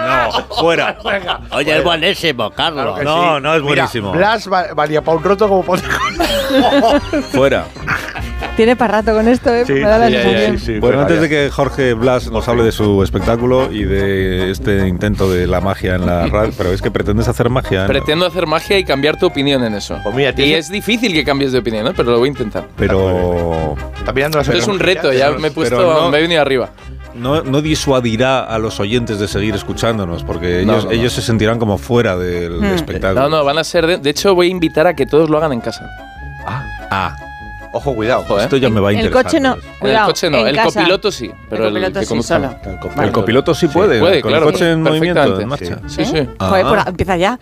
No, 0.05 0.31
fuera. 0.55 0.97
Oye, 1.51 1.77
es 1.77 1.83
buenísimo, 1.83 2.51
Carlos. 2.51 2.99
Claro 2.99 3.03
No, 3.03 3.35
sí. 3.37 3.41
no 3.43 3.55
es 3.55 3.61
Mira, 3.63 3.75
buenísimo. 3.83 4.11
Blas 4.11 4.51
va- 4.51 4.73
valía 4.75 5.01
para 5.01 5.17
un 5.17 5.23
roto 5.23 5.47
como 5.49 5.63
para 5.63 5.81
Fuera. 7.31 7.65
Tiene 8.55 8.77
para 8.77 9.01
rato 9.01 9.13
con 9.13 9.27
esto, 9.27 9.53
¿eh? 9.53 9.65
Sí, 9.65 9.73
Me 9.73 9.81
da 9.81 9.97
la 9.97 10.07
sí, 10.07 10.13
sensación. 10.13 10.59
sí, 10.59 10.65
sí, 10.65 10.79
Bueno, 10.79 11.01
antes 11.01 11.19
de 11.19 11.27
que 11.27 11.49
Jorge 11.51 11.93
Blas 11.93 12.31
nos 12.31 12.47
hable 12.47 12.63
de 12.63 12.71
su 12.71 13.03
espectáculo 13.03 13.69
y 13.71 13.83
de 13.83 14.49
este 14.49 14.87
intento 14.87 15.29
de 15.29 15.45
la 15.45 15.59
magia 15.59 15.95
en 15.95 16.05
la 16.05 16.27
radio, 16.27 16.53
pero 16.57 16.71
es 16.71 16.81
que 16.81 16.89
pretendes 16.89 17.27
hacer 17.27 17.49
magia. 17.49 17.81
¿no? 17.81 17.87
Pretendo 17.87 18.25
hacer 18.25 18.47
magia 18.47 18.79
y 18.79 18.85
cambiar 18.85 19.17
tu 19.19 19.25
opinión 19.25 19.61
en 19.65 19.73
eso. 19.73 19.99
Pues 20.03 20.15
mira, 20.15 20.33
y 20.37 20.53
es 20.53 20.69
difícil 20.69 21.11
que 21.11 21.25
cambies 21.25 21.51
de 21.51 21.59
opinión, 21.59 21.83
¿no? 21.83 21.93
pero 21.93 22.11
lo 22.11 22.19
voy 22.19 22.29
a 22.29 22.31
intentar. 22.31 22.67
Pero 22.77 23.75
Está 23.97 24.13
mirando 24.13 24.37
las 24.37 24.47
Esto 24.47 24.57
es 24.59 24.67
un 24.67 24.79
reto, 24.79 25.11
ya 25.11 25.31
me 25.31 25.49
he 25.49 25.51
puesto, 25.51 25.75
no- 25.81 26.09
me 26.09 26.17
he 26.19 26.21
venido 26.21 26.41
arriba. 26.41 26.69
no, 27.13 27.43
no 27.43 27.61
disuadirá 27.61 28.39
a 28.43 28.57
los 28.57 28.79
oyentes 28.79 29.19
de 29.19 29.27
seguir 29.27 29.53
escuchándonos, 29.55 30.23
porque 30.23 30.61
ellos, 30.61 30.83
no, 30.85 30.89
no. 30.89 30.91
ellos 30.91 31.11
se 31.11 31.21
sentirán 31.21 31.59
como 31.59 31.77
fuera 31.77 32.15
del 32.15 32.59
Hmm. 32.61 32.65
espectáculo. 32.75 33.23
No, 33.23 33.29
no, 33.37 33.43
van 33.43 33.57
a 33.57 33.63
ser. 33.65 33.85
De, 33.85 33.97
de 33.97 34.09
hecho, 34.09 34.33
voy 34.33 34.47
a 34.47 34.51
invitar 34.51 34.87
a 34.87 34.93
que 34.95 35.05
todos 35.05 35.29
lo 35.29 35.37
hagan 35.39 35.51
en 35.51 35.59
casa. 35.61 35.85
Ah, 36.89 37.17
Ojo, 37.75 37.93
cuidado. 37.93 38.39
Esto 38.39 38.55
ya 38.55 38.69
me 38.69 38.79
va 38.79 38.87
a 38.87 38.91
El 38.91 38.99
interesar. 38.99 39.23
coche 39.25 39.39
no. 39.41 39.53
En 39.55 39.59
el 39.59 39.79
Cuidado, 39.79 40.07
coche 40.07 40.29
no, 40.29 40.47
el 40.47 40.55
casa. 40.55 40.79
copiloto 40.79 41.11
sí, 41.11 41.29
pero 41.49 41.67
el, 41.67 41.73
copiloto 41.73 41.99
que 41.99 42.05
sí, 42.05 42.23
solo. 42.23 42.55
El 43.03 43.11
copiloto 43.11 43.53
sí 43.53 43.67
puede, 43.67 43.99
puede, 43.99 44.21
con 44.21 44.31
claro, 44.31 44.47
el 44.47 44.53
coche 44.53 44.71
en 44.71 44.81
movimiento, 44.81 45.41
en 45.41 45.47
marcha. 45.49 45.79
Sí, 45.87 46.05
sí. 46.05 46.25
Ah. 46.39 46.47
Joder, 46.47 46.65
pues 46.67 46.87
empieza 46.87 47.17
ya. 47.17 47.37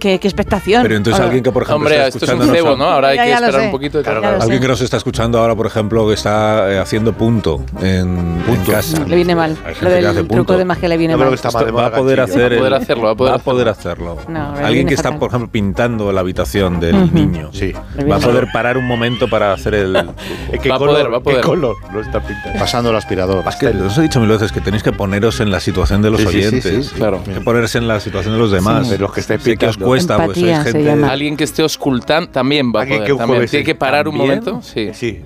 Qué, 0.00 0.18
qué 0.18 0.26
expectación. 0.28 0.82
Pero 0.82 0.96
entonces 0.96 1.22
alguien 1.22 1.42
que, 1.44 1.52
por 1.52 1.62
ejemplo, 1.62 1.76
Hombre, 1.86 1.94
está 1.96 2.08
esto 2.08 2.18
es 2.18 2.22
un 2.32 2.40
escuchándonos 2.40 2.56
cebo, 2.56 2.76
¿no? 2.76 2.84
Ahora 2.84 3.08
hay 3.08 3.16
Ya, 3.16 3.22
que 3.24 3.28
ya 3.30 3.34
esperar 3.36 3.60
un 3.66 3.70
poquito. 3.70 3.98
Alguien 3.98 4.40
sé. 4.40 4.60
que 4.60 4.68
nos 4.68 4.80
está 4.80 4.96
escuchando 4.96 5.38
ahora, 5.38 5.54
por 5.54 5.66
ejemplo, 5.66 6.08
que 6.08 6.14
está 6.14 6.72
eh, 6.72 6.78
haciendo 6.78 7.12
punto 7.12 7.62
en, 7.80 8.42
en 8.48 8.64
casa. 8.66 9.04
Le 9.06 9.14
viene 9.16 9.34
mal. 9.36 9.56
Lo 9.80 9.90
del 9.90 10.26
truco 10.26 10.56
de 10.56 10.64
magia 10.64 10.88
le 10.88 10.96
viene 10.96 11.16
mal. 11.16 11.32
está 11.34 11.50
va 11.50 11.86
a 11.86 11.92
poder 11.92 12.18
ganchillo. 12.18 12.44
hacer 12.46 12.52
Va 12.52 12.56
a 12.56 12.58
poder 12.58 12.72
el- 12.72 12.74
hacerlo, 12.82 13.02
va 13.04 13.10
a 13.10 13.14
poder 13.14 13.32
va 13.32 13.36
a 13.36 13.38
poder 13.40 13.68
hacerlo. 13.68 14.16
No, 14.28 14.54
Alguien 14.56 14.86
que 14.88 14.94
está, 14.94 15.18
por 15.18 15.28
ejemplo, 15.28 15.50
pintando 15.52 16.10
la 16.12 16.20
habitación 16.20 16.80
del 16.80 17.12
niño. 17.14 17.50
Sí. 17.52 17.72
Va 18.10 18.16
a 18.16 18.20
poder 18.20 18.48
parar 18.52 18.78
un 18.78 18.86
momento 18.86 19.28
para 19.28 19.52
hacer 19.52 19.74
el. 19.74 19.96
¿En 19.96 20.10
qué 20.62 20.68
Va 20.70 20.76
a 20.76 20.78
color? 20.78 20.94
poder, 20.94 21.12
va 21.12 21.16
a 21.18 21.20
poder. 21.20 21.40
¿Qué 21.40 21.46
color? 21.46 21.76
Está. 22.00 22.22
Pasando 22.58 22.90
el 22.90 22.96
aspirador. 22.96 23.44
Es 23.46 23.56
que 23.56 23.66
os 23.68 23.98
he 23.98 24.02
dicho 24.02 24.18
mil 24.20 24.28
veces 24.30 24.50
que 24.52 24.60
tenéis 24.60 24.82
que 24.82 24.92
poneros 24.92 25.40
en 25.40 25.50
la 25.50 25.60
situación 25.60 26.00
de 26.00 26.10
los 26.10 26.20
Sí, 26.20 26.26
sí, 26.28 26.32
sí, 26.32 26.38
oyentes. 26.38 26.86
sí, 26.86 26.94
claro. 26.94 27.20
Hay 27.26 27.34
que 27.34 27.40
ponerse 27.40 27.78
en 27.78 27.88
la 27.88 28.00
situación 28.00 28.34
de 28.34 28.40
los 28.40 28.50
demás. 28.50 28.88
De 28.88 28.98
los 28.98 29.12
que 29.12 29.20
estáis 29.20 29.42
Sé 29.42 29.56
que 29.56 29.66
os 29.66 29.72
pintando. 29.76 29.89
Cuesta, 29.90 30.16
pues 30.24 30.38
Empatía 30.38 30.62
gente. 30.64 31.04
Alguien 31.04 31.36
que 31.36 31.44
esté 31.44 31.62
oscultando 31.62 32.30
también 32.30 32.72
va 32.74 32.82
a 32.82 32.86
poder. 32.86 33.04
que 33.04 33.12
un 33.12 33.18
también. 33.18 33.36
jueves 33.36 33.50
Tiene 33.50 33.64
que 33.64 33.74
parar 33.74 34.08
un 34.08 34.16
momento. 34.16 34.60
Sí. 34.62 34.90
Sí. 34.92 35.20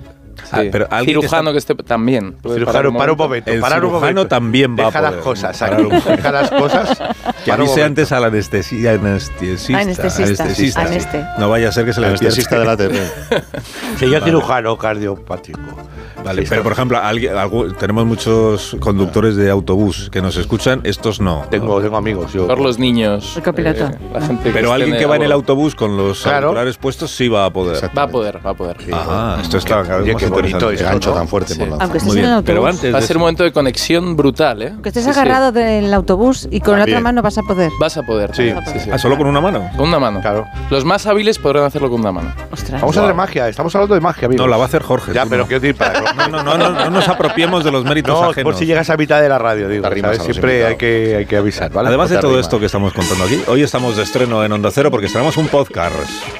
Ah, 0.51 0.61
sí. 0.61 0.69
pero 0.71 0.87
alguien 0.89 1.19
que 1.19 1.27
Cirujano 1.27 1.51
que, 1.51 1.57
esté 1.57 1.75
también. 1.75 2.33
puede 2.41 2.55
Cirujano, 2.59 2.93
para 2.97 3.11
un 3.11 3.17
momento. 3.17 3.51
El 3.51 3.59
parar 3.59 3.83
un 3.83 3.89
cirujano 3.91 4.01
momento. 4.13 4.27
también 4.27 4.75
va 4.77 4.83
a 4.83 4.85
Deja 4.87 5.01
las 5.01 5.11
poder. 5.11 5.23
cosas 5.23 5.61
aquí. 5.61 5.81
un 5.81 5.87
momento. 5.89 6.09
Deja 6.09 6.31
las 6.31 6.51
cosas. 6.51 7.03
Que 7.43 7.51
avise 7.51 7.83
antes 7.83 8.11
al 8.11 8.23
anestesi- 8.23 8.87
anestesista. 8.87 9.79
Anestesista. 9.79 10.23
anestesista. 10.43 10.81
Aneste. 10.81 11.25
No 11.37 11.49
vaya 11.49 11.69
a 11.69 11.71
ser 11.71 11.85
que 11.85 11.93
se 11.93 12.01
le 12.01 12.07
Anestesista 12.07 12.59
de 12.59 12.65
la. 12.65 12.77
TV. 12.77 12.99
Señor 13.97 14.23
cirujano 14.23 14.77
cardiopático. 14.77 15.59
Vale, 16.23 16.43
pero 16.49 16.63
por 16.63 16.71
ejemplo, 16.71 16.97
alguien- 16.97 17.35
algún- 17.37 17.75
tenemos 17.75 18.03
muchos 18.05 18.75
conductores 18.79 19.35
de 19.35 19.51
autobús 19.51 20.09
que 20.11 20.21
nos 20.23 20.37
escuchan, 20.37 20.81
estos 20.83 21.19
no. 21.21 21.45
Tengo, 21.51 21.79
tengo 21.81 21.97
amigos. 21.97 22.33
Yo. 22.33 22.47
Por 22.47 22.59
los 22.59 22.79
niños. 22.79 23.33
El 23.37 23.43
copiloto. 23.43 23.85
eh, 23.85 23.91
la 24.11 24.21
gente 24.21 24.49
Pero 24.51 24.69
esté 24.69 24.73
alguien 24.73 24.97
que 24.97 25.05
va 25.05 25.17
en 25.17 25.21
el 25.23 25.31
a- 25.31 25.35
autobús 25.35 25.75
con 25.75 25.95
los 25.97 26.21
Claro. 26.23 26.47
auriculares 26.47 26.77
puestos 26.77 27.11
sí 27.11 27.27
va 27.27 27.45
a 27.45 27.53
poder. 27.53 27.91
Va 27.95 28.03
a 28.03 28.07
poder, 28.07 28.39
va 28.43 28.49
a 28.51 28.53
poder. 28.55 28.77
Ajá, 28.91 29.37
esto 29.41 29.57
está 29.57 29.81
Oye, 29.81 30.15
qué 30.15 30.25
bonito 30.41 30.69
Qué 30.69 30.75
gancho 30.83 31.09
¿no? 31.11 31.15
tan 31.17 31.27
fuerte 31.27 31.53
Sí. 31.53 31.59
por 31.59 31.67
la 31.69 31.75
Aunque 31.77 31.97
estés 31.97 32.13
Muy 32.13 32.23
en 32.23 32.29
el 32.29 32.43
pero 32.43 32.65
antes 32.65 32.93
Va 32.93 32.97
a 32.99 33.01
ser 33.01 33.17
un 33.17 33.21
momento 33.21 33.43
de 33.43 33.51
conexión 33.51 34.15
brutal, 34.15 34.61
¿eh? 34.61 34.73
Que 34.83 34.89
estés 34.89 35.03
Sí, 35.05 35.13
sí. 35.13 35.19
agarrado 35.19 35.51
del 35.51 35.93
autobús 35.93 36.47
y 36.51 36.59
con 36.61 36.77
la 36.77 36.85
otra 36.85 36.99
mano 36.99 37.21
vas 37.21 37.37
a 37.37 37.41
poder. 37.43 37.71
Vas 37.79 37.97
a 37.97 38.03
poder. 38.03 38.35
Sí. 38.35 38.53
sí, 38.71 38.79
sí. 38.79 38.89
Ah, 38.91 38.97
solo 38.97 39.17
con 39.17 39.27
una 39.27 39.41
mano. 39.41 39.69
Con 39.77 39.87
una 39.89 39.99
mano. 39.99 40.21
Claro. 40.21 40.45
Los 40.69 40.85
más 40.85 41.05
hábiles 41.07 41.37
podrán 41.39 41.63
hacerlo 41.63 41.89
con 41.89 41.99
una 42.01 42.11
mano. 42.11 42.33
Ostras. 42.51 42.81
Vamos 42.81 42.97
a 42.97 43.07
de 43.07 43.13
magia. 43.13 43.47
Estamos 43.49 43.73
hablando 43.75 43.95
de 43.95 44.01
magia, 44.01 44.25
amigos. 44.27 44.45
No, 44.45 44.49
la 44.49 44.57
va 44.57 44.63
a 44.63 44.67
hacer 44.67 44.81
Jorge. 44.83 45.13
Ya, 45.13 45.25
pero 45.25 45.43
no. 45.43 45.47
quiero 45.47 45.61
decir 45.61 45.75
para. 45.75 45.95
No, 46.15 46.27
no, 46.29 46.43
no, 46.43 46.57
no, 46.57 46.69
no 46.71 46.89
nos 46.89 47.07
apropiemos 47.07 47.63
de 47.63 47.71
los 47.71 47.83
méritos 47.85 48.19
No, 48.19 48.29
ajenos. 48.29 48.51
por 48.53 48.59
si 48.59 48.65
llegas 48.65 48.89
a 48.89 48.97
mitad 48.97 49.21
de 49.21 49.29
la 49.29 49.37
radio, 49.37 49.67
digo. 49.69 49.83
¿sabes? 49.83 50.19
a 50.19 50.23
Siempre 50.23 50.65
hay 50.65 50.75
que, 50.75 51.15
hay 51.17 51.25
que 51.25 51.37
avisar, 51.37 51.71
¿vale? 51.71 51.89
Además 51.89 52.09
de 52.09 52.17
todo 52.17 52.39
esto 52.39 52.59
que 52.59 52.65
estamos 52.65 52.93
contando 52.93 53.25
aquí, 53.25 53.41
hoy 53.47 53.61
estamos 53.63 53.95
de 53.97 54.03
estreno 54.03 54.43
en 54.43 54.51
Onda 54.51 54.69
Cero 54.71 54.89
porque 54.91 55.05
estrenamos 55.07 55.37
un 55.37 55.47
podcast. 55.47 55.93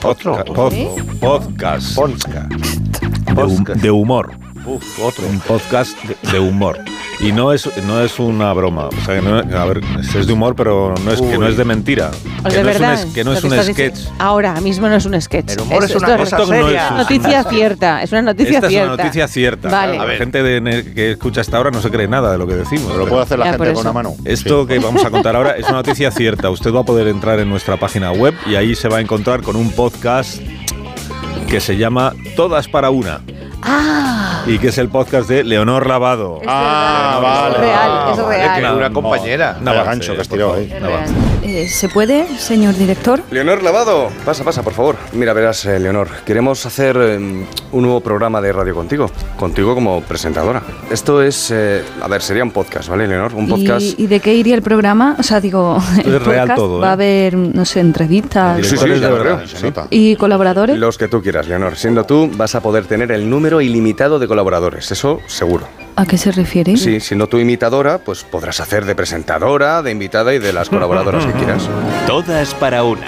¿Otro? 0.04 0.38
Podca- 0.44 0.54
pod- 0.54 1.20
podcast. 1.20 3.05
De, 3.26 3.44
hum- 3.44 3.64
de 3.64 3.92
humor. 3.92 4.32
Uf, 4.66 5.00
otro. 5.00 5.28
Un 5.28 5.40
podcast 5.42 5.96
de, 6.06 6.32
de 6.32 6.40
humor. 6.40 6.80
Y 7.20 7.32
no 7.32 7.54
es, 7.54 7.70
no 7.86 8.02
es 8.02 8.18
una 8.20 8.52
broma. 8.54 8.88
O 8.88 9.06
sea, 9.06 9.16
que 9.16 9.22
no- 9.22 9.38
a 9.38 9.66
ver, 9.66 9.82
es 10.00 10.26
de 10.28 10.34
humor, 10.34 10.56
pero 10.56 10.96
no 11.06 11.12
es, 11.12 11.22
que 11.22 11.38
no 11.38 11.48
es 11.48 11.56
de 11.56 11.64
mentira. 11.66 12.10
¿O 12.44 12.50
que 12.50 12.58
de 12.58 12.64
no 12.64 12.70
es 12.72 12.76
un 12.76 12.82
verdad? 12.82 12.94
es- 12.94 13.06
que 13.14 13.24
no 13.24 13.34
es 13.34 13.44
un 13.44 13.52
sketch. 13.52 13.68
diciendo. 13.94 14.00
Ahora 14.20 14.60
mismo 14.62 14.88
no 14.90 14.96
es 14.96 15.06
un 15.06 15.22
sketch. 15.22 15.52
El 15.52 15.62
humor 15.62 15.84
es 15.84 15.92
esto 15.92 16.00
una 16.00 16.18
cosa 16.18 16.38
esto 16.38 16.50
no 16.52 16.56
es 16.58 16.66
seria. 16.66 16.88
un- 16.92 16.98
noticia 16.98 17.44
cierta. 17.44 18.04
Es 18.04 18.12
una 18.12 18.22
noticia 18.24 18.56
Esta 18.56 18.66
es 18.68 18.72
cierta. 18.72 18.94
una 18.94 19.04
noticia 19.04 19.28
cierta. 19.28 19.70
Vale. 19.70 19.98
La 20.00 20.08
gente 20.18 20.42
de- 20.44 20.94
que 20.94 21.12
escucha 21.12 21.42
hasta 21.42 21.58
ahora 21.58 21.70
no 21.72 21.82
se 21.82 21.90
cree 21.92 22.08
nada 22.08 22.32
de 22.32 22.38
lo 22.40 22.48
que 22.48 22.56
decimos. 22.56 22.88
Pero 22.88 23.04
lo 23.06 23.08
puede 23.08 23.22
hacer 23.24 23.40
la 23.40 23.46
Ya, 23.46 23.52
gente 23.54 23.72
con 23.74 23.82
una 23.82 23.94
mano. 23.94 24.16
Esto 24.26 24.66
que 24.66 24.80
vamos 24.80 25.06
a 25.06 25.10
contar 25.12 25.36
ahora 25.36 25.52
es 25.58 25.64
una 25.66 25.78
noticia 25.78 26.10
cierta. 26.12 26.50
Usted 26.50 26.74
va 26.74 26.82
a 26.82 26.84
poder 26.86 27.08
entrar 27.08 27.40
en 27.40 27.50
nuestra 27.50 27.78
página 27.78 28.12
web 28.12 28.34
y 28.48 28.56
ahí 28.56 28.76
se 28.76 28.90
va 28.90 28.98
a 28.98 29.02
encontrar 29.02 29.42
con 29.44 29.56
un 29.56 29.70
podcast 29.72 30.42
que 31.56 31.62
se 31.62 31.78
llama 31.78 32.12
Todas 32.36 32.68
para 32.68 32.90
una 32.90 33.22
Ah, 33.62 34.44
y 34.46 34.60
que 34.60 34.68
es 34.68 34.78
el 34.78 34.90
podcast 34.90 35.30
de 35.30 35.46
Leonor 35.46 35.88
Lavado. 35.88 36.40
es 36.42 36.48
Ah, 36.50 37.20
verdad. 37.22 37.32
vale. 37.32 37.54
Es 37.56 38.18
real, 38.18 38.52
es 38.52 38.58
real. 38.58 38.76
una 38.76 38.90
compañera. 38.90 39.58
Una 39.62 39.72
Vaya 39.72 39.82
avance, 39.84 40.00
gancho 40.08 40.16
que 40.16 40.22
has 40.22 40.28
por 40.28 40.38
tirado 40.38 40.52
favor, 40.56 40.66
ahí. 40.70 41.25
Eh, 41.48 41.70
¿Se 41.70 41.90
puede, 41.90 42.26
señor 42.40 42.74
director? 42.76 43.22
Leonor 43.30 43.62
Lavado, 43.62 44.10
pasa, 44.26 44.44
pasa, 44.44 44.64
por 44.64 44.74
favor. 44.74 44.96
Mira, 45.14 45.32
verás, 45.32 45.64
eh, 45.68 45.80
Leonor, 45.80 46.08
queremos 46.26 46.66
hacer 46.66 46.98
eh, 47.00 47.18
un 47.18 47.82
nuevo 47.84 48.00
programa 48.02 48.42
de 48.42 48.52
radio 48.52 48.74
contigo, 48.74 49.12
contigo 49.38 49.76
como 49.76 50.02
presentadora. 50.02 50.64
Esto 50.90 51.22
es, 51.22 51.52
eh, 51.52 51.84
a 52.02 52.08
ver, 52.08 52.24
sería 52.24 52.44
un 52.44 52.50
podcast, 52.50 52.90
¿vale, 52.90 53.08
Leonor? 53.08 53.36
Un 53.36 53.48
podcast... 53.48 53.86
¿Y, 53.86 54.06
y 54.06 54.08
de 54.08 54.20
qué 54.22 54.34
iría 54.34 54.56
el 54.56 54.64
programa? 54.64 55.16
O 55.20 55.24
sea, 55.24 55.40
digo, 55.40 55.78
el 56.04 56.16
es 56.16 56.24
real 56.24 56.48
podcast 56.48 56.58
todo, 56.58 56.80
va 56.80 56.90
a 56.90 56.94
haber, 56.94 57.36
no 57.36 57.64
sé, 57.64 57.80
entrevistas 57.80 58.66
Sí, 58.66 58.76
sí, 58.76 58.88
ya 58.88 58.96
de 58.96 59.00
lo 59.02 59.14
verdad. 59.14 59.44
creo. 59.44 59.48
Se 59.48 59.62
nota. 59.68 59.88
y 59.92 60.16
colaboradores. 60.16 60.76
Los 60.80 60.98
que 60.98 61.08
tú 61.08 61.22
quieras, 61.22 61.48
Leonor. 61.48 61.76
Siendo 61.76 62.06
tú, 62.06 62.28
vas 62.36 62.56
a 62.56 62.62
poder 62.62 62.86
tener 62.86 63.12
el 63.12 63.30
número 63.30 63.62
ilimitado 63.62 64.18
de 64.18 64.28
colaboradores, 64.28 64.90
eso 64.92 65.20
seguro. 65.28 65.68
¿A 65.98 66.06
qué 66.06 66.18
se 66.18 66.32
refiere? 66.32 66.76
Sí, 66.78 67.00
siendo 67.00 67.28
tú 67.28 67.38
imitadora, 67.38 68.00
pues 68.00 68.24
podrás 68.24 68.60
hacer 68.60 68.86
de 68.86 68.96
presentadora, 68.96 69.82
de 69.82 69.92
invitada 69.92 70.34
y 70.34 70.40
de 70.40 70.52
las 70.52 70.70
colaboradoras 70.70 71.26
que 71.26 71.32
quieras. 71.38 71.70
Todas 72.06 72.54
para 72.54 72.84
una. 72.84 73.08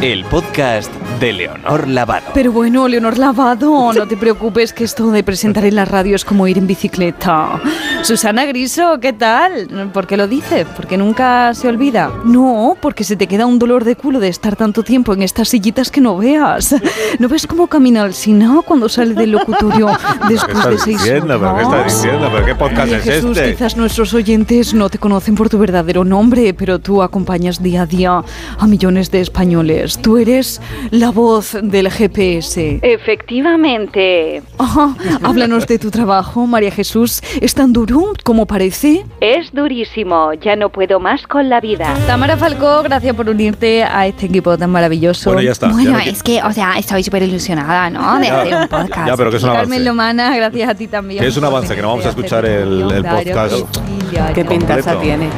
El 0.00 0.24
podcast 0.26 0.92
de 1.18 1.32
Leonor 1.32 1.88
Lavado. 1.88 2.26
Pero 2.32 2.52
bueno, 2.52 2.86
Leonor 2.86 3.18
Lavado, 3.18 3.92
no 3.92 4.06
te 4.06 4.16
preocupes 4.16 4.72
que 4.72 4.84
esto 4.84 5.10
de 5.10 5.24
presentar 5.24 5.64
en 5.64 5.74
la 5.74 5.84
radio 5.84 6.14
es 6.14 6.24
como 6.24 6.46
ir 6.46 6.56
en 6.56 6.68
bicicleta. 6.68 7.60
Susana 8.02 8.44
Griso, 8.44 9.00
¿qué 9.00 9.12
tal? 9.12 9.90
¿Por 9.92 10.06
qué 10.06 10.16
lo 10.16 10.28
dices? 10.28 10.68
¿Porque 10.76 10.96
nunca 10.96 11.52
se 11.54 11.66
olvida? 11.66 12.12
No, 12.24 12.76
porque 12.80 13.02
se 13.02 13.16
te 13.16 13.26
queda 13.26 13.46
un 13.46 13.58
dolor 13.58 13.82
de 13.82 13.96
culo 13.96 14.20
de 14.20 14.28
estar 14.28 14.54
tanto 14.54 14.84
tiempo 14.84 15.12
en 15.14 15.22
estas 15.22 15.48
sillitas 15.48 15.90
que 15.90 16.00
no 16.00 16.16
veas. 16.16 16.76
¿No 17.18 17.28
ves 17.28 17.48
cómo 17.48 17.66
camina 17.66 18.04
el 18.04 18.14
Sina 18.14 18.60
cuando 18.64 18.88
sale 18.88 19.14
del 19.14 19.32
locutorio 19.32 19.88
¿Qué 19.88 20.34
después 20.34 20.64
de 20.64 20.78
seis 20.78 20.98
diciendo? 20.98 21.40
¿Pero 21.40 21.56
qué 21.56 21.62
estás 21.62 21.80
horas? 21.80 22.02
diciendo? 22.02 22.30
¿Pero 22.32 22.46
qué 22.46 22.54
podcast 22.54 22.88
Ay, 22.88 22.94
es 22.94 23.02
Jesús, 23.02 23.36
este? 23.36 23.50
quizás 23.52 23.76
nuestros 23.76 24.14
oyentes 24.14 24.74
no 24.74 24.88
te 24.90 24.98
conocen 24.98 25.34
por 25.34 25.48
tu 25.48 25.58
verdadero 25.58 26.04
nombre, 26.04 26.54
pero 26.54 26.78
tú 26.78 27.02
acompañas 27.02 27.60
día 27.60 27.82
a 27.82 27.86
día 27.86 28.22
a 28.58 28.66
millones 28.68 29.10
de 29.10 29.22
españoles. 29.22 29.87
Tú 29.96 30.18
eres 30.18 30.60
la 30.90 31.10
voz 31.10 31.56
del 31.62 31.90
GPS. 31.90 32.80
Efectivamente. 32.82 34.42
Ajá. 34.58 34.94
Háblanos 35.22 35.66
de 35.66 35.78
tu 35.78 35.90
trabajo, 35.90 36.46
María 36.46 36.70
Jesús. 36.70 37.20
¿Es 37.40 37.54
tan 37.54 37.72
duro 37.72 38.12
como 38.24 38.46
parece? 38.46 39.04
Es 39.20 39.52
durísimo, 39.52 40.32
ya 40.34 40.56
no 40.56 40.68
puedo 40.70 41.00
más 41.00 41.26
con 41.26 41.48
la 41.48 41.60
vida. 41.60 41.94
Tamara 42.06 42.36
Falcó, 42.36 42.82
gracias 42.82 43.14
por 43.16 43.28
unirte 43.28 43.82
a 43.84 44.06
este 44.06 44.26
equipo 44.26 44.56
tan 44.58 44.70
maravilloso. 44.70 45.30
Bueno, 45.30 45.42
ya 45.42 45.52
está. 45.52 45.68
Bueno, 45.68 45.90
Ya 45.90 46.04
no 46.04 46.10
es 46.10 46.22
que, 46.22 46.42
o 46.42 46.52
sea, 46.52 46.74
estoy 46.78 47.02
súper 47.02 47.22
ilusionada, 47.22 47.88
¿no? 47.90 48.18
De 48.18 48.26
Ya. 48.26 48.40
hacer 48.42 48.54
un 48.54 48.68
podcast. 48.68 49.06
Ya, 49.08 49.16
pero 49.16 49.30
que 49.30 49.36
es 49.38 49.42
un 49.42 49.48
Carmen 49.50 49.64
avance. 49.72 49.84
Lomana, 49.84 50.36
gracias 50.36 50.68
a 50.68 50.74
ti 50.74 50.86
también. 50.86 51.20
Que 51.22 51.28
es 51.28 51.36
un 51.36 51.44
avance, 51.44 51.74
que 51.74 51.82
no 51.82 51.88
vamos 51.88 52.06
a 52.06 52.10
escuchar 52.10 52.44
el, 52.44 52.82
el 52.90 53.02
Claro, 53.02 53.16
podcast. 53.24 54.34
Qué 54.34 54.44
pintaza 54.44 54.98
tiene. 55.00 55.28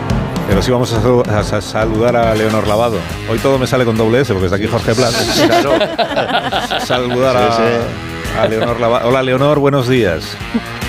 Pero 0.51 0.63
sí 0.63 0.71
vamos 0.73 0.93
a, 0.93 1.39
a 1.39 1.45
sa- 1.45 1.61
saludar 1.61 2.17
a 2.17 2.35
Leonor 2.35 2.67
Lavado. 2.67 2.99
Hoy 3.31 3.39
todo 3.39 3.57
me 3.57 3.69
sale 3.69 3.85
con 3.85 3.97
doble 3.97 4.23
S 4.23 4.33
porque 4.33 4.47
está 4.47 4.57
aquí 4.57 4.67
Jorge 4.67 4.95
Blas. 4.95 5.15
Saludar 6.85 7.37
a, 7.37 8.43
a 8.43 8.49
Leonor 8.49 8.81
Lavado. 8.81 9.09
Hola 9.09 9.23
Leonor, 9.23 9.61
buenos 9.61 9.89
días. 9.89 10.37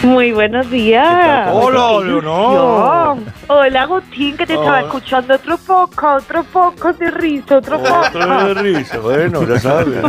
Muy 0.02 0.32
buenos 0.32 0.68
días. 0.72 1.48
Hola, 1.54 2.04
Leonor. 2.04 3.18
Hola, 3.50 3.82
Agustín, 3.84 4.36
que 4.36 4.48
te 4.48 4.56
estaba 4.56 4.82
escuchando 4.82 5.36
otro 5.36 5.56
poco, 5.60 6.16
otro 6.16 6.44
poco 6.46 6.94
de 6.94 7.12
risa, 7.12 7.58
otro 7.58 7.78
poco. 7.78 8.00
Otro 8.08 8.56
de 8.56 8.62
risa, 8.64 8.98
bueno, 8.98 9.48
ya 9.48 9.60
sabes. 9.60 10.02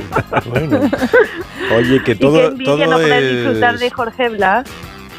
Bueno. 0.46 0.80
Oye, 1.76 2.02
que 2.02 2.12
y 2.12 2.14
qué 2.14 2.14
todo, 2.16 2.46
envidia 2.46 2.74
todo 2.74 2.86
no 2.86 2.92
poder 2.92 3.34
disfrutar 3.36 3.74
es... 3.74 3.80
de 3.80 3.90
Jorge 3.90 4.28
Blas. 4.30 4.66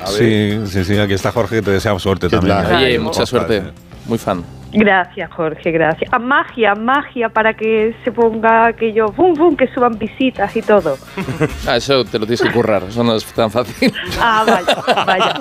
Sí, 0.08 0.60
sí, 0.66 0.84
sí, 0.84 0.98
aquí 0.98 1.14
está 1.14 1.32
Jorge, 1.32 1.58
que 1.58 1.62
te 1.62 1.72
deseamos 1.72 2.02
suerte 2.02 2.30
también. 2.30 2.66
Oye, 2.66 2.98
mucha 2.98 3.28
suerte. 3.28 3.62
Muy 4.06 4.18
fan. 4.18 4.44
Gracias, 4.76 5.32
Jorge, 5.32 5.70
gracias. 5.72 6.12
A 6.12 6.18
magia, 6.18 6.74
magia, 6.74 7.30
para 7.30 7.54
que 7.54 7.96
se 8.04 8.12
ponga 8.12 8.66
aquello, 8.66 9.12
bum, 9.12 9.36
bum, 9.36 9.56
que 9.56 9.68
suban 9.68 10.00
visitas 10.00 10.56
y 10.58 10.64
todo. 10.64 10.98
Ah, 11.68 11.78
eso 11.78 12.04
te 12.04 12.18
lo 12.18 12.26
tienes 12.26 12.42
que 12.42 12.52
currar, 12.52 12.82
eso 12.90 13.04
no 13.04 13.16
es 13.16 13.24
tan 13.26 13.52
fácil. 13.52 13.94
Ah, 14.20 14.44
vaya, 14.48 15.06
vaya. 15.06 15.34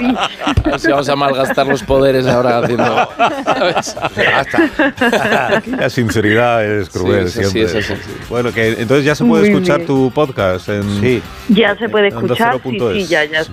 Uy. 0.00 0.16
A 0.64 0.70
ver 0.70 0.80
si 0.80 0.90
vamos 0.90 1.08
a 1.08 1.14
malgastar 1.16 1.66
los 1.68 1.82
poderes 1.84 2.26
ahora 2.26 2.58
haciendo. 2.58 3.08
La 5.78 5.88
sinceridad 5.90 6.64
es 6.64 6.90
cruel 6.90 7.28
Sí, 7.30 7.44
sí, 7.44 7.44
sí, 7.44 7.50
siempre. 7.68 7.78
así, 7.78 7.94
sí. 7.94 8.10
Bueno, 8.28 8.52
que 8.52 8.68
entonces 8.72 9.04
ya 9.04 9.14
se 9.14 9.24
puede 9.24 9.44
Muy 9.44 9.52
escuchar 9.52 9.76
bien. 9.78 9.86
tu 9.86 10.10
podcast 10.10 10.68
en... 10.68 10.82
Sí. 11.00 11.22
Ya 11.48 11.76
se 11.76 11.88
puede 11.88 12.08
escuchar, 12.08 12.60
sí, 12.62 12.78
sí, 12.94 13.06
ya, 13.06 13.24
ya. 13.24 13.44
Sí, 13.44 13.52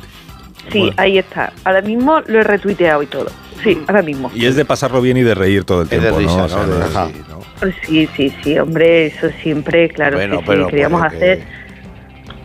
Bueno. 0.80 0.94
ahí 0.98 1.18
está. 1.18 1.54
Ahora 1.64 1.82
mismo 1.82 2.22
lo 2.28 2.40
he 2.40 2.44
retuiteado 2.44 3.02
y 3.04 3.06
todo. 3.06 3.28
Sí, 3.64 3.78
ahora 3.88 4.02
mismo. 4.02 4.32
Y 4.36 4.46
es 4.46 4.56
de 4.56 4.66
pasarlo 4.66 5.02
bien 5.02 5.18
y 5.18 5.24
de 5.24 5.36
reír 5.36 5.64
todo 5.64 5.82
el 5.82 5.86
Es 5.86 5.92
de 5.92 6.00
tiempo, 6.00 6.20
risa, 6.20 6.36
¿no? 6.36 6.38
¿no? 6.38 6.46
O 6.46 6.50
sea, 6.50 6.66
De- 6.66 6.84
ajá. 6.84 7.08
sí, 7.08 7.22
¿no? 7.30 7.72
Sí, 7.88 8.10
sí, 8.16 8.34
sí, 8.44 8.60
hombre, 8.60 9.08
eso 9.08 9.30
siempre, 9.42 9.90
claro 9.90 10.18
Bueno, 10.18 10.36
que 10.36 10.40
sí, 10.40 10.44
pero 10.48 10.68
queríamos 10.68 11.02
hacer. 11.04 11.40
que- 11.40 11.68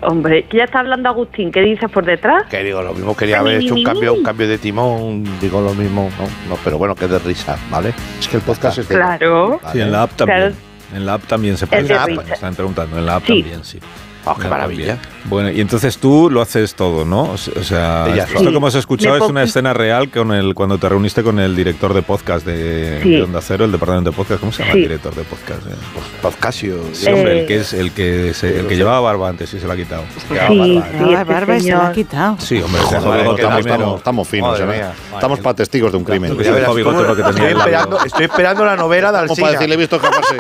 Hombre, 0.04 0.46
ya 0.52 0.64
está 0.64 0.80
hablando 0.80 1.08
Agustín, 1.10 1.52
¿qué 1.52 1.60
dices 1.60 1.88
por 1.88 2.04
detrás? 2.04 2.44
Que 2.50 2.64
digo, 2.64 2.82
lo 2.82 2.92
mismo 2.92 3.16
quería 3.16 3.38
haber 3.38 3.60
hecho 3.62 3.74
un 3.74 3.84
cambio, 3.84 4.14
un 4.14 4.24
cambio 4.24 4.48
de 4.48 4.58
timón, 4.58 5.22
digo 5.40 5.60
lo 5.60 5.74
mismo, 5.74 6.10
no, 6.18 6.24
no, 6.48 6.58
pero 6.64 6.76
bueno, 6.76 6.96
que 6.96 7.04
es 7.04 7.10
de 7.12 7.20
risa, 7.20 7.56
¿vale? 7.70 7.94
Es 8.18 8.26
que 8.26 8.36
el 8.38 8.42
podcast 8.42 8.78
es 8.78 8.88
de. 8.88 8.96
Claro. 8.96 9.60
Sí, 9.72 9.80
en 9.80 9.92
la 9.92 10.02
app 10.02 10.10
también. 10.16 10.38
Claro. 10.38 10.54
En 10.96 11.06
la 11.06 11.14
app 11.14 11.22
también 11.28 11.56
se 11.56 11.68
puede. 11.68 11.82
En 11.82 11.88
la 11.88 12.02
app, 12.02 12.08
me 12.10 12.32
están 12.34 12.54
preguntando. 12.56 12.98
En 12.98 13.06
la 13.06 13.14
app 13.16 13.26
Sí. 13.26 13.42
también, 13.42 13.64
sí. 13.64 13.78
Ah, 14.26 14.34
qué 14.40 14.48
maravilla. 14.48 14.96
también. 14.96 15.21
Bueno, 15.24 15.50
y 15.50 15.60
entonces 15.60 15.98
tú 15.98 16.28
lo 16.30 16.42
haces 16.42 16.74
todo, 16.74 17.04
¿no? 17.04 17.22
O 17.22 17.36
se- 17.38 17.52
o 17.58 17.62
sea, 17.62 18.06
esto 18.14 18.40
sí. 18.40 18.46
que 18.46 18.56
hemos 18.56 18.74
escuchado 18.74 19.16
es 19.16 19.22
una 19.22 19.42
escena 19.44 19.72
real 19.72 20.10
con 20.10 20.32
el 20.32 20.54
cuando 20.54 20.78
te 20.78 20.88
reuniste 20.88 21.22
con 21.22 21.38
el 21.38 21.54
director 21.54 21.94
de 21.94 22.02
podcast 22.02 22.44
de, 22.44 23.00
Sí. 23.02 23.10
de 23.10 23.22
Onda 23.22 23.40
Cero, 23.40 23.64
el 23.64 23.72
departamento 23.72 24.10
de 24.10 24.16
podcast. 24.16 24.40
¿Cómo 24.40 24.52
se 24.52 24.62
llama 24.62 24.72
Sí. 24.72 24.78
el 24.78 24.84
director 24.84 25.14
de 25.14 25.22
podcast? 25.22 25.66
eh? 25.66 25.74
Podcasio. 26.20 26.80
Sí, 26.92 27.06
hombre, 27.08 27.32
Eh. 27.32 27.40
el 27.42 27.46
que 27.46 27.56
es 27.60 27.72
el 27.72 27.92
que 27.92 28.34
se- 28.34 28.60
el 28.60 28.66
que 28.66 28.76
llevaba 28.76 29.00
barba 29.00 29.28
antes 29.28 29.52
y 29.54 29.60
se 29.60 29.66
la 29.66 29.74
ha 29.74 29.76
quitado. 29.76 30.02
Sí, 30.28 30.36
Ah, 30.38 30.46
sí, 30.48 30.78
este 30.78 31.24
barba 31.24 31.56
y 31.56 31.60
se 31.60 31.70
la 31.70 31.86
ha 31.88 31.92
quitado. 31.92 32.36
Sí, 32.40 32.60
hombre, 32.60 32.80
Joder, 32.82 33.20
bigote 33.22 33.42
estamos, 33.42 33.60
estamos- 33.60 33.98
estamos 33.98 34.28
finos, 34.28 34.50
Madre 34.60 34.64
¿eh? 34.64 34.78
mía. 34.78 34.92
Estamos 35.14 35.38
para 35.40 35.54
testigos 35.54 35.92
de 35.92 35.98
un 35.98 36.04
crimen. 36.04 36.30
Ya 36.36 36.42
Ya 36.42 36.50
verás 36.50 36.54
verás, 36.60 36.74
bigote 36.76 36.96
¿cómo- 36.96 37.06
porque 37.08 37.22
tenía 37.22 37.48
estoy, 37.48 37.58
esperando, 37.60 37.90
labio. 37.96 38.06
estoy 38.06 38.24
esperando 38.24 38.64
la 38.64 38.76
novela 38.76 39.12
de 39.12 39.26
Como 39.28 39.36
para 39.40 39.52
decirle, 39.52 39.74
he 39.74 39.78
visto 39.78 39.96
escaparse 39.96 40.36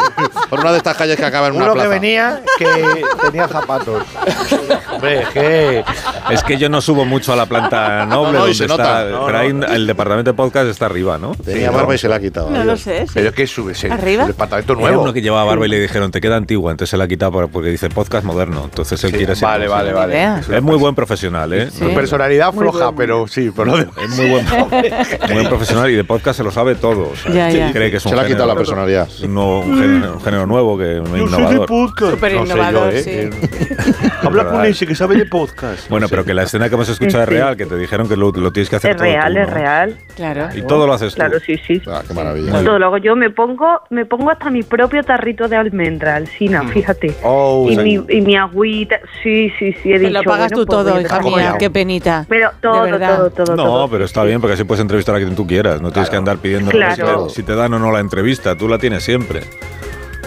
por 0.50 0.60
una 0.60 0.72
de 0.72 0.78
estas 0.78 0.96
calles 0.96 1.16
que 1.16 1.24
acaba 1.24 1.46
en 1.48 1.56
una 1.56 1.72
Uno 1.72 1.80
que 1.82 1.88
venía 1.88 2.42
que 2.58 3.04
tenía 3.22 3.46
zapatos. 3.48 4.02
Hombre, 4.92 5.22
es 5.22 5.28
que... 5.30 5.84
Es 6.30 6.42
que 6.44 6.56
yo 6.56 6.68
no 6.68 6.80
subo 6.80 7.04
mucho 7.04 7.32
a 7.32 7.36
la 7.36 7.46
planta 7.46 8.06
noble 8.06 8.32
No, 8.32 8.32
no, 8.32 8.38
donde 8.40 8.54
se 8.54 8.64
está. 8.64 8.76
nota. 8.76 9.04
No, 9.10 9.26
pero 9.26 9.38
ahí 9.38 9.52
no. 9.52 9.66
el 9.66 9.86
departamento 9.86 10.30
de 10.30 10.36
podcast 10.36 10.68
está 10.68 10.86
arriba, 10.86 11.18
¿no? 11.18 11.34
Tenía 11.34 11.68
Sí, 11.68 11.74
barba 11.74 11.88
no. 11.88 11.94
y 11.94 11.98
se 11.98 12.08
la 12.08 12.16
ha 12.16 12.20
quitado. 12.20 12.50
No 12.50 12.64
lo 12.64 12.76
sé. 12.76 13.06
sí. 13.06 13.12
Pero 13.14 13.28
es 13.30 13.34
que 13.34 13.46
sube 13.46 13.72
ese 13.72 13.90
¿Arriba? 13.90 14.22
el 14.22 14.28
departamento 14.28 14.72
Era 14.74 14.80
nuevo. 14.82 15.02
uno 15.02 15.12
que 15.12 15.20
llevaba 15.22 15.44
barba 15.44 15.66
y 15.66 15.68
le 15.68 15.80
dijeron, 15.80 16.10
te 16.10 16.20
queda 16.20 16.36
antigua, 16.36 16.70
entonces 16.70 16.90
se 16.90 16.96
la 16.96 17.04
ha 17.04 17.08
quitado 17.08 17.32
por- 17.32 17.48
porque 17.50 17.68
dice 17.70 17.88
podcast 17.90 18.24
moderno. 18.24 18.62
Entonces 18.64 19.02
él 19.04 19.10
Sí, 19.10 19.16
quiere 19.18 19.34
ser. 19.36 19.46
vale, 19.48 19.68
vale, 19.68 19.92
vale. 19.92 20.24
Es 20.50 20.62
muy 20.62 20.76
buen 20.76 20.94
profesional, 20.94 21.52
¿eh? 21.52 21.70
Sí. 21.70 21.78
Su 21.80 21.94
personalidad 21.94 22.52
floja, 22.52 22.86
buen- 22.86 22.96
pero 22.96 23.26
sí, 23.28 23.50
por 23.50 23.66
lo 23.66 23.76
demás. 23.76 23.94
Es 24.02 24.16
muy 24.16 24.30
buen, 24.30 24.46
muy 25.26 25.34
buen 25.34 25.48
profesional 25.48 25.90
y 25.90 25.94
de 25.94 26.04
podcast 26.04 26.38
se 26.38 26.44
lo 26.44 26.50
sabe 26.50 26.74
todo. 26.76 27.10
o 27.12 27.16
sea, 27.16 27.32
Ya, 27.32 27.50
ya. 27.50 27.72
Cree 27.72 27.90
que 27.90 27.96
es 27.98 28.04
un 28.06 28.10
Se 28.10 28.16
le 28.16 28.22
ha 28.22 28.26
quitado 28.26 28.46
la 28.46 28.52
género- 28.54 28.58
personalidad. 28.58 29.08
es 29.08 29.20
un, 29.22 29.34
nuevo- 29.34 29.60
un 29.60 29.78
género, 29.80 30.12
un 30.14 30.20
género 30.22 30.46
nuevo, 30.46 30.78
que 30.78 31.00
un 31.00 31.18
innovador. 31.18 31.66
podcast. 31.66 32.12
Súper 32.12 32.32
innovador, 32.34 32.92
¿eh? 32.94 33.02
sí. 33.02 33.30
Habla 34.22 34.48
con 34.48 34.61
ese 34.70 34.86
que 34.86 34.94
sabe 34.94 35.16
de 35.16 35.26
podcast. 35.26 35.88
Bueno, 35.88 36.06
pero 36.08 36.24
que 36.24 36.34
la 36.34 36.42
escena 36.44 36.68
que 36.68 36.74
hemos 36.74 36.88
escuchado 36.88 37.22
es 37.24 37.28
Sí. 37.28 37.34
real, 37.34 37.56
que 37.56 37.66
te 37.66 37.76
dijeron 37.76 38.08
que 38.08 38.16
lo, 38.16 38.30
lo 38.32 38.52
tienes 38.52 38.68
que 38.70 38.76
hacer 38.76 38.90
Es 38.92 38.96
todo 38.96 39.04
real, 39.06 39.32
tú, 39.34 39.40
es 39.40 39.50
real. 39.50 39.96
Claro. 40.16 40.48
Y 40.54 40.62
todo 40.62 40.86
lo 40.86 40.92
haces 40.94 41.12
tú. 41.14 41.16
Claro, 41.16 41.38
sí, 41.40 41.56
sí. 41.66 41.80
Ah, 41.86 42.02
qué 42.06 42.14
maravilla. 42.14 42.52
Todo 42.64 42.78
lo 42.78 42.86
hago 42.86 42.98
yo, 42.98 43.16
me 43.16 43.30
pongo, 43.30 43.80
me 43.90 44.04
pongo 44.06 44.30
hasta 44.30 44.50
mi 44.50 44.62
propio 44.62 45.02
tarrito 45.02 45.48
de 45.48 45.56
almendra, 45.56 46.16
Alcina, 46.16 46.62
fíjate. 46.68 47.14
Oh, 47.22 47.66
y, 47.70 47.76
mi, 47.76 47.94
y 48.08 48.20
mi 48.20 48.36
agüita, 48.36 49.00
sí, 49.22 49.50
sí, 49.58 49.72
sí, 49.82 49.92
he 49.92 49.98
dicho. 49.98 50.12
lo 50.12 50.22
pagas 50.22 50.50
bueno, 50.50 50.56
tú 50.64 50.66
pues 50.66 50.84
todo, 50.86 51.00
hija 51.00 51.20
mía. 51.20 51.56
Qué 51.58 51.70
penita. 51.70 52.26
Pero 52.28 52.50
todo, 52.60 52.86
todo, 52.98 53.30
todo, 53.30 53.56
No, 53.56 53.64
todo. 53.64 53.88
pero 53.90 54.04
está 54.04 54.24
bien 54.24 54.40
porque 54.40 54.54
así 54.54 54.64
puedes 54.64 54.80
entrevistar 54.82 55.14
a 55.14 55.18
quien 55.18 55.34
tú 55.34 55.46
quieras. 55.46 55.80
No 55.80 55.90
tienes 55.90 56.10
que 56.10 56.16
andar 56.16 56.38
pidiendo 56.38 56.70
Claro. 56.70 57.28
si, 57.28 57.34
te, 57.34 57.34
si 57.34 57.42
te 57.44 57.54
dan 57.54 57.72
o 57.74 57.78
no 57.78 57.90
la 57.92 58.00
entrevista. 58.00 58.56
Tú 58.56 58.68
la 58.68 58.78
tienes 58.78 59.02
siempre. 59.04 59.40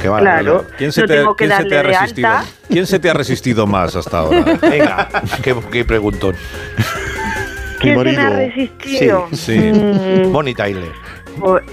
Qué 0.05 0.11
maravilla. 0.11 0.41
Claro, 0.41 0.65
¿Quién 0.77 0.91
se, 0.91 1.01
no 1.01 1.07
te, 1.07 1.13
tengo 1.15 1.35
que 1.35 1.45
quién 1.47 1.57
se 1.57 1.65
te 1.65 1.77
ha 1.77 1.83
resistido? 1.83 2.27
alta. 2.27 2.51
¿Quién 2.69 2.87
se 2.87 2.99
te 2.99 3.09
ha 3.09 3.13
resistido 3.13 3.67
más 3.67 3.95
hasta 3.95 4.19
ahora? 4.19 4.43
Venga, 4.61 5.09
qué, 5.41 5.55
qué 5.71 5.85
preguntón. 5.85 6.35
¿Quién 7.79 7.97
se 7.99 8.03
me 8.05 8.17
ha 8.17 8.29
resistido? 8.29 9.27
Sí. 9.33 9.57
Mm, 9.57 10.31
Bonnie 10.31 10.55
Tyler. 10.55 10.91
Pues, 11.39 11.63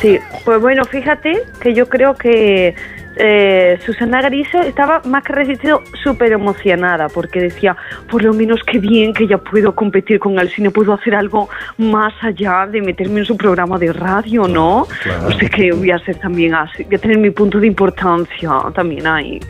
sí, 0.00 0.18
pues 0.44 0.60
bueno, 0.60 0.84
fíjate 0.84 1.42
que 1.60 1.74
yo 1.74 1.88
creo 1.88 2.14
que 2.14 2.74
eh, 3.16 3.78
Susana 3.84 4.20
Griso 4.22 4.60
estaba 4.60 5.00
más 5.06 5.22
que 5.24 5.32
resistido, 5.32 5.82
súper 6.02 6.32
emocionada, 6.32 7.08
porque 7.08 7.40
decía, 7.40 7.76
por 8.10 8.22
lo 8.22 8.32
menos 8.34 8.60
qué 8.66 8.78
bien 8.78 9.12
que 9.14 9.26
ya 9.26 9.38
puedo 9.38 9.74
competir 9.74 10.18
con 10.18 10.38
él, 10.38 10.48
si 10.50 10.62
no 10.62 10.70
puedo 10.70 10.92
hacer 10.92 11.14
algo 11.14 11.48
más 11.78 12.12
allá 12.22 12.66
de 12.70 12.80
meterme 12.82 13.20
en 13.20 13.26
su 13.26 13.36
programa 13.36 13.78
de 13.78 13.92
radio, 13.92 14.46
¿no? 14.48 14.86
claro. 15.02 15.28
O 15.28 15.32
sea 15.32 15.48
que 15.48 15.72
voy 15.72 15.90
a 15.90 15.98
ser 16.00 16.16
también 16.16 16.54
así, 16.54 16.84
voy 16.84 16.94
a 16.96 16.98
tener 16.98 17.18
mi 17.18 17.30
punto 17.30 17.58
de 17.58 17.66
importancia 17.66 18.50
también 18.74 19.06
ahí. 19.06 19.40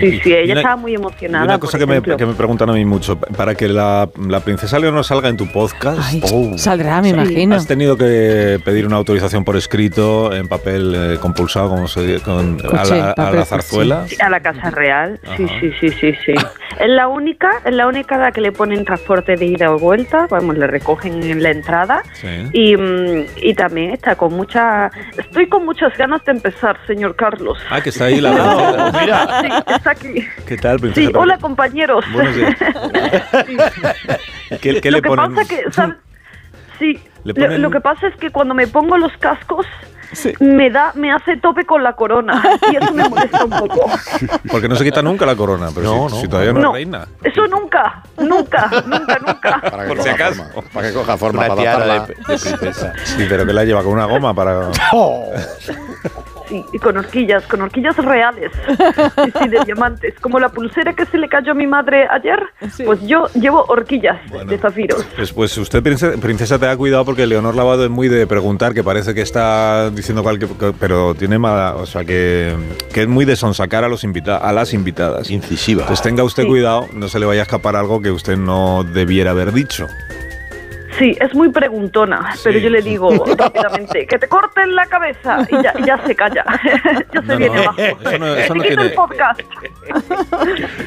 Sí, 0.00 0.20
sí, 0.20 0.30
Y 0.30 0.32
ella 0.34 0.52
una- 0.52 0.60
estaba 0.60 0.76
muy 0.76 0.92
Y 0.92 0.94
emocionada. 0.96 1.44
una 1.44 1.58
cosa 1.58 1.78
por 1.78 1.86
que 1.88 2.00
me, 2.10 2.16
que 2.16 2.26
me 2.26 2.34
preguntan 2.34 2.70
a 2.70 2.72
mí 2.72 2.84
mucho, 2.84 3.18
para 3.18 3.54
que 3.54 3.68
la, 3.68 4.08
la 4.28 4.40
princesa 4.40 4.78
Leonor 4.78 5.04
salga 5.04 5.28
en 5.28 5.36
tu 5.36 5.46
podcast, 5.50 5.98
Ay, 6.02 6.22
oh, 6.32 6.56
saldrá, 6.56 7.00
me 7.02 7.10
imagino. 7.10 7.54
has 7.56 7.66
tenido 7.66 7.96
que 7.96 8.60
pedir 8.64 8.86
una 8.86 8.96
autorización 8.96 9.44
por 9.44 9.56
escrito, 9.56 10.32
en 10.34 10.48
papel 10.48 10.94
eh, 10.94 11.18
compulsado, 11.20 11.68
como 11.68 11.88
se 11.88 12.06
dice, 12.06 12.22
con, 12.22 12.58
a, 12.76 12.84
la, 12.84 13.07
a 13.16 13.22
la 13.24 13.30
cuché. 13.30 13.44
zarzuela. 13.44 14.06
Sí, 14.08 14.16
A 14.20 14.30
la 14.30 14.40
Casa 14.40 14.70
Real, 14.70 15.20
sí, 15.36 15.44
Ajá. 15.44 15.54
sí, 15.60 15.72
sí, 15.80 15.88
sí, 15.90 16.12
sí. 16.24 16.34
Es 16.78 16.88
la 16.88 17.08
única, 17.08 17.50
es 17.64 17.74
la 17.74 17.88
única 17.88 18.14
a 18.14 18.18
la 18.18 18.30
que 18.32 18.40
le 18.40 18.52
ponen 18.52 18.84
transporte 18.84 19.34
de 19.34 19.46
ida 19.46 19.72
o 19.72 19.78
vuelta, 19.78 20.28
vamos, 20.30 20.56
le 20.56 20.66
recogen 20.68 21.20
en 21.24 21.42
la 21.42 21.50
entrada 21.50 22.02
Sí. 22.12 22.28
y, 22.52 22.76
mm, 22.76 23.26
y 23.42 23.54
también 23.54 23.90
está 23.90 24.14
con 24.14 24.32
mucha, 24.34 24.88
estoy 25.16 25.48
con 25.48 25.64
muchas 25.64 25.96
ganas 25.98 26.24
de 26.24 26.32
empezar, 26.32 26.78
señor 26.86 27.16
Carlos. 27.16 27.58
Ah, 27.68 27.80
que 27.80 27.88
está 27.88 28.04
ahí 28.04 28.20
la 28.20 28.30
princesa. 28.32 29.00
Mira, 29.00 29.40
Sí, 29.40 29.72
está 29.74 29.90
aquí. 29.90 30.28
¿Qué 30.46 30.56
tal, 30.56 30.78
princesa? 30.78 31.08
Sí, 31.08 31.12
hola 31.16 31.36
compañeros. 31.38 32.04
Buenos 32.12 32.36
días. 32.36 32.56
¿Qué, 34.60 34.80
qué 34.80 34.90
lo 34.90 34.98
le 34.98 35.02
que 35.02 35.08
ponen? 35.08 35.34
pasa 35.34 35.48
que, 35.48 35.70
¿sabes? 35.72 35.96
Sí, 36.78 36.98
Le 37.24 37.32
lo- 37.32 37.34
ponen- 37.34 37.60
lo 37.60 37.70
que 37.70 37.80
pasa 37.80 38.06
es 38.06 38.16
que 38.16 38.30
cuando 38.30 38.54
me 38.54 38.66
pongo 38.66 38.96
los 38.98 39.12
cascos 39.18 39.66
me 40.40 40.70
da, 40.70 40.92
me 40.94 41.12
hace 41.12 41.36
tope 41.36 41.64
con 41.64 41.82
la 41.82 41.92
corona 41.94 42.42
y 42.72 42.76
eso 42.76 42.92
me 42.92 43.08
molesta 43.08 43.44
un 43.44 43.50
poco. 43.50 43.90
Porque 44.50 44.68
no 44.68 44.76
se 44.76 44.84
quita 44.84 45.02
nunca 45.02 45.26
la 45.26 45.36
corona, 45.36 45.68
pero 45.74 45.94
No, 45.94 46.08
si, 46.08 46.14
no. 46.14 46.20
si 46.22 46.28
todavía 46.28 46.52
no, 46.52 46.60
No. 46.60 46.68
es 46.70 46.74
reina. 46.74 47.06
Eso 47.22 47.46
nunca, 47.46 48.02
nunca, 48.18 48.70
nunca, 48.86 49.18
nunca. 49.26 49.60
Para 49.60 49.82
que 49.84 49.88
Por 49.94 50.02
si 50.02 50.08
acaso. 50.08 50.44
forma, 50.52 50.70
para 50.72 50.88
que 50.88 50.94
coja 50.94 51.16
forma, 51.16 51.38
una 51.40 51.48
para 51.48 51.60
tiara 51.60 51.86
de, 52.00 52.00
de 52.06 52.14
princesa. 52.38 52.92
Sí, 53.04 53.26
pero 53.28 53.44
que 53.46 53.52
la 53.52 53.64
lleva 53.64 53.82
con 53.82 53.92
una 53.92 54.06
goma 54.06 54.34
para... 54.34 54.70
Sí, 56.48 56.64
y 56.72 56.78
con 56.78 56.96
horquillas, 56.96 57.46
con 57.46 57.60
horquillas 57.60 57.96
reales. 57.96 58.50
Sí, 59.24 59.32
sí, 59.42 59.48
de 59.48 59.60
diamantes. 59.66 60.14
Como 60.20 60.38
la 60.40 60.48
pulsera 60.48 60.94
que 60.94 61.04
se 61.06 61.18
le 61.18 61.28
cayó 61.28 61.52
a 61.52 61.54
mi 61.54 61.66
madre 61.66 62.06
ayer, 62.10 62.40
pues 62.84 63.00
yo 63.06 63.26
llevo 63.34 63.64
horquillas 63.68 64.18
de 64.46 64.58
zafiros. 64.58 65.04
Pues, 65.16 65.32
pues 65.32 65.58
usted, 65.58 65.82
princesa, 65.82 66.18
princesa, 66.20 66.58
te 66.58 66.66
ha 66.66 66.76
cuidado 66.76 67.04
porque 67.04 67.26
Leonor 67.26 67.54
Lavado 67.54 67.84
es 67.84 67.90
muy 67.90 68.08
de 68.08 68.26
preguntar, 68.26 68.72
que 68.74 68.82
parece 68.82 69.14
que 69.14 69.20
está 69.22 69.90
diciendo 69.90 70.22
cualquier... 70.22 70.50
que- 70.52 70.72
Pero 70.78 71.14
tiene 71.14 71.38
mala... 71.38 71.74
O 71.76 71.86
sea, 71.86 72.04
que, 72.04 72.54
que 72.92 73.02
es 73.02 73.08
muy 73.08 73.24
de 73.24 73.36
sonsacar 73.36 73.84
a, 73.84 73.88
los 73.88 74.04
invita 74.04 74.36
a 74.38 74.52
las 74.52 74.72
invitadas. 74.72 75.30
Incisiva. 75.30 75.82
Entonces 75.82 76.02
tenga 76.02 76.24
usted 76.24 76.44
Sí. 76.44 76.48
cuidado, 76.48 76.86
no 76.94 77.08
se 77.08 77.18
le 77.18 77.26
vaya 77.26 77.42
a 77.42 77.44
escapar 77.44 77.76
algo 77.76 78.00
que 78.00 78.10
usted 78.10 78.36
no 78.36 78.84
debiera 78.84 79.32
haber 79.32 79.52
dicho. 79.52 79.86
Sí, 80.98 81.16
es 81.20 81.34
muy 81.34 81.50
preguntona, 81.50 82.34
pero 82.42 82.58
yo 82.58 82.70
le 82.70 82.82
digo 82.82 83.10
rápidamente 83.38 84.06
que 84.06 84.18
te 84.18 84.26
corten 84.28 84.74
la 84.74 84.86
cabeza 84.86 85.46
y 85.48 85.62
ya, 85.62 85.72
y 85.78 85.84
ya 85.86 85.98
se 86.06 86.14
calla. 86.14 86.44
ya 87.14 87.20
se 87.20 87.26
No, 87.26 87.36
viene 87.36 87.54
no, 87.56 87.62
abajo. 87.62 87.80
eso 87.80 88.18
no- 88.18 88.34
eso 88.34 88.54
no 88.54 88.62
tiene- 88.62 88.82
el 88.82 88.92
podcast. 88.94 89.40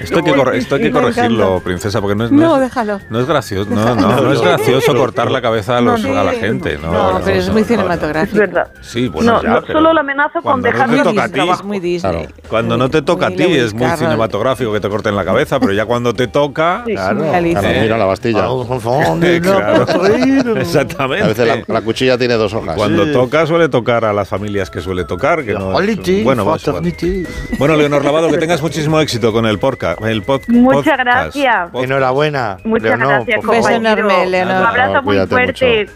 Esto 0.02 0.18
hay 0.18 0.24
que, 0.24 0.34
corre- 0.34 0.58
esto 0.58 0.76
hay 0.76 0.82
que 0.82 0.90
Me 0.92 1.00
encanta. 1.00 1.14
corregirlo, 1.14 1.60
princesa, 1.62 2.02
porque 2.02 2.16
no 2.16 2.26
es, 2.26 2.32
No, 2.32 2.56
es- 2.56 2.62
déjalo. 2.62 3.00
no 3.10 3.20
es 3.20 3.26
gracioso, 3.28 3.70
no, 3.70 3.96
no, 3.96 4.22
no 4.22 4.34
es 4.34 4.42
gracioso 4.42 4.94
cortar 4.96 5.32
la 5.32 5.42
cabeza 5.42 5.78
a, 5.78 5.82
los- 5.82 6.04
a 6.04 6.24
la 6.24 6.34
gente. 6.34 6.78
No, 6.78 6.92
No, 6.92 7.22
pero 7.24 7.38
es 7.38 7.50
muy 7.50 7.62
Es 7.62 7.68
cinematográfico. 7.68 8.38
verdad. 8.38 8.68
Sí, 8.82 9.08
bueno, 9.08 9.34
no, 9.34 9.44
ya, 9.44 9.62
pero 9.62 9.80
solo 9.80 9.94
la 9.94 10.02
amenazo 10.02 10.42
con 10.42 10.62
cuando 10.62 10.72
no 10.72 11.04
te 11.04 11.28
ti, 11.28 11.32
trabajo. 11.32 11.64
Muy 11.64 11.80
Disney. 11.80 12.28
Cuando 12.50 12.78
no 12.78 12.90
te 12.90 13.02
toca 13.02 13.28
a 13.28 13.30
ti 13.30 13.44
es 13.44 13.74
muy 13.74 13.84
Carroll. 13.84 14.00
cinematográfico 14.00 14.74
que 14.74 14.80
te 14.80 14.90
corten 14.90 15.16
la 15.16 15.24
cabeza, 15.26 15.60
pero 15.60 15.72
ya 15.74 15.86
cuando 15.86 16.14
te 16.14 16.28
toca... 16.28 16.84
Sí. 16.86 16.94
Claro. 16.94 17.34
Alicia. 17.34 17.60
Claro, 17.62 17.80
mira 17.82 17.98
la 17.98 18.06
Bastilla. 18.06 18.42
Claro. 19.42 19.86
Exactamente. 20.06 21.24
A 21.24 21.28
veces 21.28 21.48
la, 21.48 21.74
la 21.74 21.82
cuchilla 21.82 22.18
tiene 22.18 22.36
dos 22.36 22.54
hojas. 22.54 22.76
Cuando 22.76 23.12
toca 23.12 23.46
suele 23.46 23.70
tocar 23.70 24.06
a 24.06 24.14
las 24.14 24.28
familias 24.28 24.70
que 24.70 24.82
suele 24.82 25.04
tocar, 25.06 25.44
que 25.46 25.54
no 25.54 25.72
bueno, 25.72 25.92
es 25.92 26.08
igual. 26.08 26.60
fraternity. 26.60 27.24
bueno, 27.58 27.76
Leonor 27.76 28.04
Lavado, 28.04 28.30
que 28.30 28.38
tengas 28.38 28.62
muchísimo 28.62 29.00
éxito 29.00 29.32
con 29.32 29.46
el 29.46 29.60
podcast. 29.60 30.02
El 30.02 30.26
pod- 30.26 30.48
Muchas 30.48 30.76
podcast. 30.84 31.00
gracias. 31.00 31.72
Pod- 31.72 31.84
Enhorabuena. 31.84 32.58
Muchas 32.64 32.84
Leonor, 32.84 33.08
gracias, 33.08 33.36
por 33.38 33.46
favor. 33.56 33.62
Beso 33.70 33.70
enorme, 33.78 34.28
Leonor. 34.28 34.56
Un 34.62 34.68
abrazo 34.68 34.94
No, 34.94 35.02
muy 35.04 35.28
fuerte. 35.28 35.88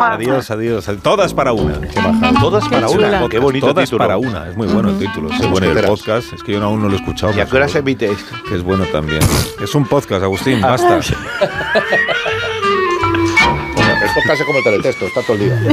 A 0.00 0.18
ti, 0.18 0.24
adiós, 0.24 0.50
adiós. 0.50 0.90
Todas 1.02 1.34
para 1.34 1.52
una. 1.52 1.80
Todas 2.40 2.68
para 2.68 2.88
una. 2.88 3.28
Qué 3.28 3.38
bonito 3.38 3.66
Todas 3.68 3.84
título. 3.84 3.98
para 4.04 4.16
una. 4.18 4.48
Es 4.48 4.56
muy 4.56 4.66
bueno 4.66 4.90
el 4.90 4.98
título. 4.98 5.30
Es 5.30 5.48
bueno. 5.50 5.66
Y 5.66 5.70
el 5.78 5.84
podcast, 5.84 6.32
es 6.32 6.42
que 6.42 6.52
yo 6.52 6.62
aún 6.62 6.80
no 6.82 6.88
lo 6.88 6.94
he 6.94 6.96
escuchado. 6.96 7.32
¿Y 7.36 7.40
a 7.40 7.46
qué 7.46 7.56
hora 7.56 7.68
se 7.68 7.78
emite 7.78 8.06
esto? 8.10 8.34
Que 8.48 8.54
es 8.56 8.62
bueno 8.62 8.84
también. 8.92 9.20
Es 9.62 9.74
un 9.74 9.84
podcast, 9.86 10.22
Agustín, 10.22 10.60
basta. 10.60 11.00
Podcast 14.16 14.40
es 14.40 14.46
como 14.46 14.58
el 14.58 14.64
teletexto, 14.64 15.06
está 15.08 15.20
todo 15.20 15.34
el 15.34 15.40
día. 15.40 15.60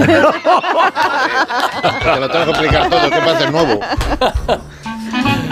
Te 2.04 2.20
lo 2.20 2.30
tengo 2.30 2.44
que 2.44 2.52
explicar 2.52 2.90
todo, 2.90 3.10
que 3.10 3.20
parece 3.20 3.52
nuevo. 3.52 3.80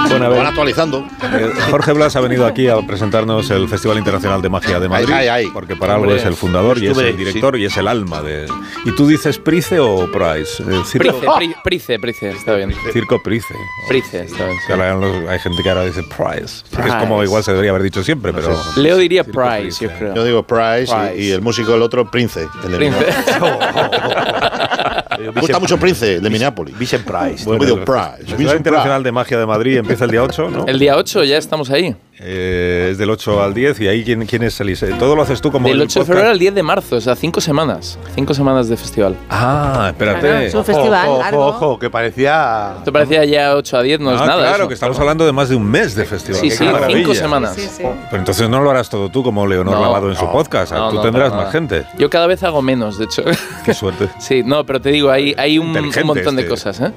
Bueno, 0.10 0.26
a 0.26 0.30
ver. 0.30 0.38
van 0.40 0.48
actualizando. 0.48 1.06
Eh, 1.24 1.52
Jorge 1.70 1.94
Blas 1.94 2.16
ha 2.16 2.22
venido 2.22 2.46
aquí 2.46 2.68
a 2.68 2.78
presentarnos 2.86 3.50
el 3.52 3.68
Festival 3.70 3.98
Internacional 3.98 4.42
de 4.42 4.50
Magia 4.50 4.80
de 4.80 4.90
Madrid, 4.90 5.14
Ay, 5.14 5.28
ay, 5.28 5.46
ay. 5.46 5.52
porque 5.54 5.76
para 5.76 5.94
algo 5.94 6.06
Hombre, 6.06 6.20
es 6.20 6.26
el 6.26 6.36
fundador 6.36 6.78
y 6.78 6.88
es 6.88 6.98
el 6.98 7.16
director 7.18 7.58
y 7.58 7.66
es 7.66 7.78
el 7.78 7.88
alma 7.88 8.22
de... 8.22 8.48
¿Y 8.86 8.92
tú 8.96 9.08
dices 9.08 9.38
Price 9.38 9.80
o 9.80 10.10
Price? 10.12 10.62
Eh, 10.64 10.82
circo, 10.86 11.20
Price, 11.20 11.28
pri- 11.38 11.56
Price, 11.64 12.00
Price, 12.00 12.30
está 12.30 12.56
bien. 12.56 12.74
circo 12.92 13.22
Price. 13.24 13.46
Price, 13.88 14.24
está 14.24 14.76
bien. 14.76 15.00
Los- 15.02 15.30
hay 15.30 15.40
gente 15.40 15.62
que 15.64 15.70
ahora 15.70 15.86
dice 15.86 16.04
Price. 16.04 16.64
que 16.76 16.88
es 16.88 16.96
como 16.96 17.18
Price. 17.18 17.30
igual 17.30 17.44
se 17.44 17.52
debería 17.52 17.72
haber 17.72 17.84
dicho 17.84 18.04
siempre, 18.04 18.34
pero... 18.34 18.60
Leo 18.78 18.98
diría 18.98 19.24
Price, 19.24 19.84
yo 19.86 19.92
creo. 19.98 20.16
Yo 20.16 20.24
digo 20.24 20.44
Price, 20.44 20.92
y- 20.92 20.96
Price. 21.10 21.16
Y, 21.24 21.32
el 21.32 21.42
músico 21.42 21.74
el 21.76 21.82
otro 21.82 22.10
Prince. 22.10 22.48
El 22.66 22.76
Prince. 22.76 22.98
Me 25.20 25.40
gusta 25.42 25.60
mucho 25.60 25.78
Prince, 25.78 26.20
de 26.20 26.30
Minneapolis. 26.30 26.78
Vincent 26.78 27.06
Price. 27.06 27.46
Bueno, 27.46 27.64
digo 27.64 27.78
el 27.78 27.84
Price. 27.84 28.26
Festival 28.32 28.58
Internacional 28.58 29.04
de 29.04 29.12
Magia 29.12 29.38
de 29.38 29.46
Madrid 29.46 29.82
empieza 29.92 30.06
el 30.06 30.12
día 30.12 30.24
8, 30.24 30.50
¿no? 30.50 30.66
El 30.68 30.80
día 30.80 30.96
8 30.98 31.24
ya 31.24 31.38
estamos 31.38 31.70
ahí. 31.70 31.96
Eh, 32.24 32.90
es 32.92 33.00
del 33.00 33.10
8 33.10 33.42
al 33.42 33.54
10 33.56 33.80
y 33.80 33.88
ahí 33.88 34.04
¿quién, 34.04 34.26
quién 34.28 34.44
es 34.44 34.60
Elise? 34.62 34.88
Todo 35.00 35.16
lo 35.16 35.24
haces 35.24 35.42
tú 35.42 35.52
como 35.52 35.68
Del 35.68 35.78
el 35.78 35.84
8 35.84 36.00
de 36.02 36.06
febrero 36.06 36.30
al 36.30 36.38
10 36.38 36.54
de 36.54 36.62
marzo, 36.62 36.98
o 36.98 37.02
sea, 37.02 37.16
cinco 37.16 37.42
semanas. 37.42 37.98
Cinco 38.14 38.36
semanas 38.36 38.68
de 38.70 38.78
festival. 38.78 39.16
Ah, 39.30 39.88
espérate. 39.90 40.20
Claro, 40.20 40.38
es 40.40 40.54
un 40.54 40.64
festival 40.64 41.08
ojo, 41.10 41.20
largo. 41.20 41.46
Ojo, 41.48 41.66
ojo, 41.70 41.80
que 41.80 41.90
parecía. 41.90 42.76
Esto 42.78 42.94
parecía 42.94 43.26
ya 43.26 43.56
8 43.56 43.78
a 43.78 43.82
10, 43.82 44.00
no 44.02 44.14
es 44.14 44.22
Ah, 44.22 44.26
nada. 44.28 44.42
claro, 44.44 44.58
eso. 44.64 44.68
que 44.68 44.74
estamos 44.76 45.00
hablando 45.00 45.26
de 45.26 45.32
más 45.32 45.50
de 45.50 45.56
un 45.56 45.66
mes 45.66 45.96
de 45.96 46.06
festival. 46.06 46.40
Sí, 46.42 46.50
Qué 46.50 46.56
sí, 46.58 46.64
maravilla. 46.66 47.00
cinco 47.00 47.16
semanas. 47.16 47.56
Sí, 47.56 47.62
sí. 47.68 47.84
Pero 47.84 48.18
entonces 48.20 48.48
no 48.50 48.62
lo 48.62 48.70
harás 48.70 48.90
todo 48.90 49.10
tú 49.10 49.24
como 49.24 49.48
Leonor 49.48 49.74
No, 49.74 49.82
Lavado 49.82 50.10
en 50.10 50.16
su 50.16 50.26
no, 50.26 50.32
podcast. 50.32 50.74
no, 50.74 50.90
tú 50.90 50.98
no, 50.98 51.02
tendrás 51.02 51.34
más 51.34 51.52
gente. 51.52 51.86
Yo 51.98 52.08
cada 52.12 52.28
vez 52.28 52.44
hago 52.44 52.62
menos, 52.62 53.00
de 53.00 53.06
hecho. 53.06 53.24
Qué 53.66 53.74
suerte. 53.74 54.10
Sí, 54.20 54.44
no, 54.46 54.64
pero 54.66 54.80
te 54.80 54.90
digo, 54.90 55.10
hay, 55.10 55.34
hay 55.38 55.58
un, 55.58 55.76
un 55.76 56.06
montón 56.06 56.36
de 56.36 56.44
este. 56.44 56.50
cosas. 56.50 56.80
¿eh? 56.82 56.92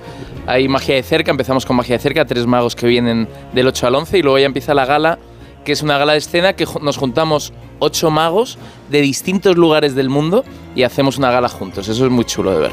Hay 0.46 0.68
magia 0.68 0.94
de 0.96 1.02
cerca, 1.02 1.30
empezamos 1.30 1.64
con 1.64 1.76
magia 1.76 1.96
de 1.96 2.02
cerca, 2.02 2.26
tres 2.26 2.46
magos 2.46 2.76
que 2.76 2.86
vienen 2.86 3.28
del 3.54 3.66
8 3.66 3.86
al 3.86 3.94
11 3.94 4.18
y 4.18 4.22
luego 4.22 4.38
ya 4.38 4.46
empieza 4.46 4.74
la 4.74 4.84
gala, 4.84 5.18
que 5.64 5.72
es 5.72 5.82
una 5.82 5.96
gala 5.96 6.12
de 6.12 6.18
escena 6.18 6.54
que 6.54 6.66
nos 6.82 6.98
juntamos 6.98 7.54
ocho 7.84 8.10
magos 8.10 8.58
de 8.90 9.00
distintos 9.00 9.56
lugares 9.56 9.94
del 9.94 10.08
mundo 10.10 10.44
y 10.76 10.82
hacemos 10.82 11.16
una 11.18 11.30
gala 11.30 11.48
juntos. 11.48 11.88
Eso 11.88 12.04
es 12.04 12.10
muy 12.10 12.24
chulo 12.24 12.50
de 12.52 12.58
ver. 12.60 12.72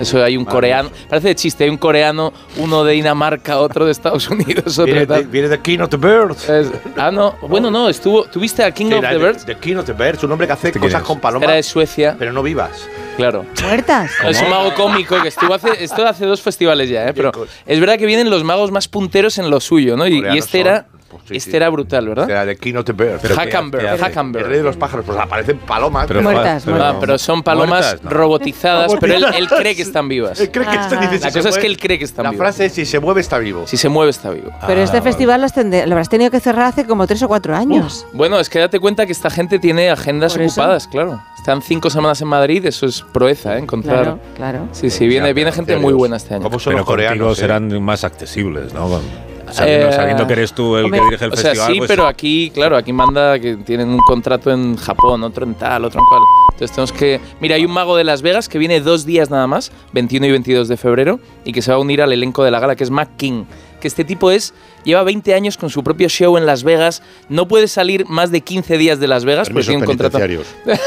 Eso 0.00 0.22
hay 0.22 0.36
un 0.36 0.44
coreano, 0.44 0.90
parece 1.08 1.28
de 1.28 1.34
chiste, 1.34 1.64
hay 1.64 1.70
un 1.70 1.76
coreano, 1.78 2.32
uno 2.58 2.84
de 2.84 2.94
Dinamarca, 2.94 3.58
otro 3.60 3.86
de 3.86 3.92
Estados 3.92 4.28
Unidos, 4.30 4.78
otro 4.78 4.84
Viene 4.86 5.06
de 5.06 5.22
viene 5.22 5.48
de 5.48 5.58
King 5.60 5.78
of 5.80 5.88
the 5.90 5.96
Birds. 5.96 6.48
Es- 6.48 6.70
ah, 6.96 7.10
no, 7.10 7.36
bueno, 7.42 7.70
no, 7.70 7.88
estuvo, 7.88 8.24
¿tuviste 8.24 8.64
a 8.64 8.70
King 8.72 8.86
Sí, 8.88 8.94
of 8.94 9.00
the 9.00 9.06
de- 9.08 9.18
Birds? 9.18 9.46
de 9.46 9.56
King 9.58 9.76
of 9.76 9.86
the 9.86 9.92
Birds, 9.92 10.22
un 10.24 10.32
hombre 10.32 10.46
que 10.46 10.52
hace 10.52 10.68
¿Este 10.68 10.80
cosas 10.80 11.02
con 11.02 11.20
palomas, 11.20 11.46
Era 11.46 11.54
de 11.56 11.62
Suecia, 11.62 12.16
pero 12.18 12.32
no 12.32 12.42
vivas. 12.42 12.88
claro. 13.16 13.46
¿Muertas? 13.62 14.10
Es 14.28 14.42
un 14.42 14.50
mago 14.50 14.74
cómico 14.74 15.20
que 15.22 15.28
estuvo 15.28 15.54
hace, 15.54 15.82
esto 15.82 16.04
hace 16.06 16.26
dos 16.26 16.42
festivales 16.42 16.90
ya, 16.90 17.08
¿eh? 17.08 17.12
pero 17.14 17.32
es 17.64 17.80
verdad 17.80 17.96
que 17.98 18.06
vienen 18.06 18.28
los 18.30 18.44
magos 18.44 18.70
más 18.72 18.88
punteros 18.88 19.38
en 19.38 19.50
lo 19.50 19.60
suyo, 19.60 19.96
¿no? 19.96 20.06
Y, 20.06 20.18
y 20.34 20.38
este 20.38 20.58
son, 20.58 20.60
era, 20.60 20.86
pues 21.16 21.28
sí, 21.28 21.36
este 21.36 21.50
sí. 21.52 21.56
era 21.56 21.68
brutal, 21.68 22.08
¿verdad? 22.08 22.28
Era 22.30 22.44
de 22.46 22.56
King 22.56 22.74
of 22.74 22.84
the 22.84 22.92
Birds. 22.92 23.18
Pero 23.22 23.34
¿qué- 23.36 23.40
Hackenberg? 23.40 24.44
El 24.44 24.48
rey 24.48 24.58
de 24.58 24.64
los 24.64 24.76
pájaros, 24.76 25.04
pues 25.06 25.18
aparecen 25.18 25.58
palomas. 25.58 26.06
Pero, 26.06 26.22
Muertas, 26.22 26.62
pero- 26.64 26.82
Ah, 26.84 26.96
pero 27.00 27.18
son 27.18 27.42
palomas 27.42 27.68
muertas, 27.84 28.02
no. 28.04 28.10
robotizadas, 28.10 28.92
pero 29.00 29.14
él, 29.14 29.26
él 29.36 29.48
cree 29.48 29.74
que 29.76 29.82
están 29.82 30.08
vivas. 30.08 30.38
Él 30.40 30.50
cree 30.50 30.66
que 30.66 30.76
está- 30.76 30.98
Ah. 30.98 31.00
dice, 31.00 31.18
si 31.18 31.24
La 31.24 31.32
cosa 31.32 31.48
es 31.48 31.58
que 31.58 31.66
él 31.66 31.78
cree 31.78 31.98
que 31.98 32.04
están 32.04 32.24
La 32.24 32.30
vivas. 32.30 32.44
frase 32.44 32.66
es 32.66 32.72
si 32.72 32.84
se 32.86 33.00
mueve 33.00 33.20
está 33.20 33.38
vivo. 33.38 33.66
Si 33.66 33.76
se 33.76 33.88
mueve, 33.88 34.10
está 34.10 34.30
vivo. 34.30 34.50
Pero 34.66 34.80
este 34.80 34.98
Ah, 34.98 35.02
festival 35.02 35.40
lo, 35.40 35.46
has 35.46 35.54
tende- 35.54 35.86
lo 35.86 35.92
habrás 35.92 36.08
tenido 36.08 36.30
que 36.30 36.40
cerrar 36.40 36.66
hace 36.66 36.84
como 36.86 37.06
tres 37.06 37.22
o 37.22 37.28
cuatro 37.28 37.54
años. 37.56 38.06
Bueno, 38.12 38.38
es 38.40 38.48
que 38.50 38.58
date 38.58 38.78
cuenta 38.80 39.06
que 39.06 39.12
esta 39.12 39.30
gente 39.30 39.58
tiene 39.58 39.90
agendas 39.90 40.32
Por 40.34 40.42
eso. 40.42 40.60
ocupadas, 40.60 40.86
claro. 40.88 41.22
Están 41.36 41.62
cinco 41.62 41.90
semanas 41.90 42.20
en 42.22 42.28
Madrid, 42.28 42.64
eso 42.66 42.86
es 42.86 43.02
proeza, 43.12 43.56
¿eh? 43.56 43.60
Encontrar. 43.60 44.02
Claro, 44.02 44.18
claro. 44.36 44.68
Sí, 44.72 44.90
sí, 44.90 45.06
viene, 45.06 45.32
viene 45.32 45.52
gente 45.52 45.76
muy 45.76 45.92
buena 45.94 46.16
este 46.16 46.34
año. 46.34 46.42
¿Cómo 46.42 46.58
son 46.58 46.72
Pero 46.72 46.78
los 46.78 46.86
coreanos? 46.86 47.38
eh? 47.38 47.40
serán 47.40 47.82
más 47.82 48.02
accesibles, 48.04 48.72
¿no? 48.74 49.00
Sabiendo, 49.50 49.88
Eh, 49.88 49.92
sabiendo 49.92 50.26
que 50.26 50.32
eres 50.32 50.52
tú 50.52 50.76
el 50.76 50.86
Hombre, 50.86 51.00
que 51.00 51.04
dirige 51.06 51.24
el 51.26 51.32
o 51.32 51.36
sea, 51.36 51.50
festival. 51.50 51.72
sí, 51.72 51.78
pues- 51.78 51.88
pero 51.88 52.06
aquí, 52.06 52.50
claro, 52.52 52.76
aquí 52.76 52.92
manda 52.92 53.38
que 53.38 53.56
tienen 53.56 53.88
un 53.88 53.98
contrato 54.00 54.50
en 54.50 54.76
Japón, 54.76 55.22
otro 55.22 55.44
en 55.46 55.54
tal, 55.54 55.84
otro 55.84 56.00
en 56.00 56.06
cual. 56.06 56.22
Entonces 56.52 56.74
tenemos 56.74 56.92
que... 56.92 57.20
Mira, 57.40 57.54
hay 57.56 57.64
un 57.64 57.70
mago 57.72 57.96
de 57.96 58.04
Las 58.04 58.22
Vegas 58.22 58.48
que 58.48 58.58
viene 58.58 58.80
dos 58.80 59.04
días 59.06 59.30
nada 59.30 59.46
más, 59.46 59.70
21 59.92 60.26
y 60.26 60.30
22 60.32 60.68
de 60.68 60.76
febrero, 60.76 61.20
y 61.44 61.52
que 61.52 61.62
se 61.62 61.70
va 61.70 61.76
a 61.76 61.80
unir 61.80 62.02
al 62.02 62.12
elenco 62.12 62.42
de 62.44 62.50
la 62.50 62.60
gala, 62.60 62.76
que 62.76 62.84
es 62.84 62.90
Mac 62.90 63.10
King. 63.16 63.44
Que 63.80 63.88
este 63.88 64.04
tipo 64.04 64.30
es... 64.30 64.54
Lleva 64.84 65.02
20 65.02 65.34
años 65.34 65.56
con 65.56 65.68
su 65.68 65.82
propio 65.82 66.08
show 66.08 66.36
en 66.38 66.46
Las 66.46 66.62
Vegas, 66.62 67.02
no 67.28 67.48
puede 67.48 67.66
salir 67.66 68.06
más 68.06 68.30
de 68.30 68.40
15 68.40 68.78
días 68.78 69.00
de 69.00 69.08
Las 69.08 69.24
Vegas 69.24 69.48
porque 69.48 69.66
Permisos 69.66 69.66
tiene 69.66 69.82
un 69.82 69.86
contrato... 69.86 70.18
penitenciarios. 70.18 70.86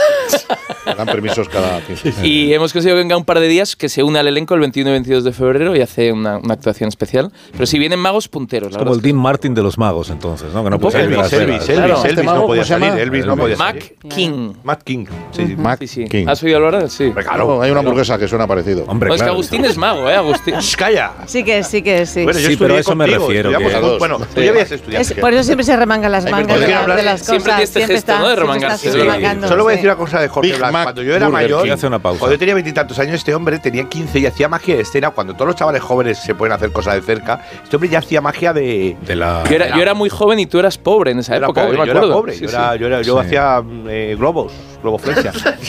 Dan 0.98 1.06
permisos 1.06 1.50
cada 1.50 1.82
15 1.82 2.26
Y 2.26 2.53
hemos 2.53 2.74
conseguido 2.74 2.95
que 2.95 3.01
venga 3.03 3.18
un 3.18 3.26
par 3.26 3.40
de 3.40 3.48
días 3.48 3.76
que 3.76 3.90
se 3.90 4.01
une 4.03 4.18
al 4.19 4.27
elenco 4.27 4.53
el 4.56 4.61
21 4.61 4.90
y 4.90 4.93
22 4.93 5.24
de 5.26 5.32
febrero 5.34 5.76
y 5.76 5.82
hace 5.82 6.11
una, 6.11 6.38
una 6.38 6.53
actuación 6.53 6.88
especial. 6.88 7.32
Pero 7.51 7.66
si 7.66 7.77
vienen 7.77 8.00
magos 8.00 8.27
punteros, 8.27 8.69
Es 8.69 8.74
la 8.74 8.80
como 8.80 8.92
verdad 8.92 9.06
el 9.06 9.11
Dean 9.11 9.22
Martin 9.22 9.53
de 9.53 9.61
los 9.64 9.77
magos, 9.77 10.09
entonces, 10.09 10.53
¿no? 10.53 10.64
Que 10.64 10.69
no 10.69 10.80
puede 10.80 10.93
salir 10.93 11.11
Elvis, 11.18 11.34
Elvis. 11.34 11.69
Elvis, 11.69 11.76
Claro. 11.76 11.95
Elvis 11.98 12.06
¿Este 12.11 12.24
no 12.24 12.48
podía 12.48 12.64
salir. 12.64 12.90
Elvis 12.93 13.26
no 13.26 13.38
podía 13.38 13.58
Mac 13.58 13.74
salir. 13.82 13.98
King. 14.16 14.53
Matt 14.64 14.84
King. 14.84 15.06
Sí, 15.32 15.48
sí. 15.48 15.56
Mac 15.58 15.80
Sí, 15.80 15.88
sí. 15.88 16.06
King. 16.06 16.26
¿Has 16.27 16.42
oído 16.43 16.58
hablar 16.58 16.77
de 16.77 16.84
él? 16.85 16.90
Sí. 16.90 17.11
Claro, 17.11 17.61
hay 17.61 17.69
una 17.72 17.82
hamburguesa 17.82 18.18
que 18.18 18.27
suena 18.27 18.48
parecido. 18.48 18.85
Hombre, 18.88 19.09
No, 19.09 19.16
es 19.16 19.19
que 19.22 19.26
claro. 19.26 19.34
Agustín 19.34 19.66
es 19.66 19.77
mago, 19.77 20.09
¿eh? 20.09 20.16
Agustín. 20.16 20.56
Calla. 20.77 21.11
Sí 21.27 21.43
que 21.43 21.64
sí 21.64 21.82
que 21.82 22.06
sí. 22.06 22.24
Bueno, 22.24 22.40
yo 22.40 22.50
Sí, 22.50 22.56
pero 22.58 22.78
eso 22.80 22.95
me 22.95 23.06
refiero, 23.08 23.51
que-. 23.58 23.98
Bueno, 23.99 24.19
tú 24.33 24.41
ya 24.41 24.49
habías 24.51 24.72
estudiado. 24.72 25.01
Es- 25.01 25.14
por 25.14 25.33
eso 25.33 25.43
siempre 25.43 25.64
se 25.66 25.75
remangan 25.75 26.11
las 26.11 26.24
mangas 26.30 26.58
¿por 26.58 26.67
de, 26.67 27.03
la- 27.03 27.03
las 27.03 27.22
siempre 27.22 27.51
cosas. 27.53 27.56
tiene 27.56 27.64
este 27.64 27.80
siempre 27.80 27.95
gesto, 27.95 28.11
está, 28.11 28.19
¿no? 28.19 28.27
de 28.30 28.35
siempre 28.35 28.41
remangarse. 28.53 28.88
está 28.88 28.91
Sí. 28.99 29.06
remangando, 29.06 29.48
Solo 29.48 29.64
voy 29.64 29.72
a 29.74 29.75
decir 29.75 29.90
una 29.90 29.98
cosa 29.98 30.19
de 30.22 30.27
Jorge 30.27 30.51
Big. 30.51 30.59
Mac 30.61 30.83
Cuando 30.83 31.03
yo 31.03 31.16
era 31.16 31.27
Burger 31.27 31.43
mayor, 31.43 31.64
King. 31.64 31.72
Hace 31.72 31.88
una 31.88 31.99
pausa. 31.99 32.19
cuando 32.19 32.35
yo 32.35 32.40
tenía 32.40 32.53
veintitantos 32.53 32.99
años, 32.99 33.16
este 33.16 33.35
hombre 33.35 33.59
tenía 33.59 33.83
15 33.88 34.19
y 34.19 34.25
hacía 34.25 34.48
magia 34.49 34.75
de 34.75 34.82
escena. 34.82 35.11
Cuando 35.11 35.33
todos 35.33 35.48
los 35.48 35.56
chavales 35.56 35.82
jóvenes 35.82 36.17
se 36.19 36.35
pueden 36.35 36.53
hacer 36.53 36.72
cosas 36.72 36.95
de 36.95 37.01
cerca, 37.01 37.43
este 37.64 37.75
hombre 37.75 37.90
ya 37.90 37.99
hacía 37.99 38.22
magia 38.22 38.53
de. 38.53 38.98
De 39.06 39.16
la... 39.16 39.43
Yo 39.49 39.56
era, 39.56 39.75
yo 39.75 39.82
era 39.82 39.93
muy 39.93 40.09
joven 40.09 40.40
y 40.40 40.45
tú 40.45 40.59
eras 40.59 40.77
pobre 40.77 41.11
en 41.11 41.19
esa 41.19 41.35
época, 41.35 41.61
pobre, 41.64 41.77
yo 41.77 41.83
me 41.83 41.90
era 41.90 41.99
acuerdo. 41.99 42.14
pobre. 42.16 42.33
Yo 42.40 42.48
sí. 42.49 42.56
era- 42.56 42.75
yo 42.75 42.88
era- 42.88 43.01
yo 43.01 43.19
Sí. 43.22 43.25
hacía 43.27 43.64
eh, 43.88 44.16
globos, 44.17 44.51
globoflexia. 44.82 45.32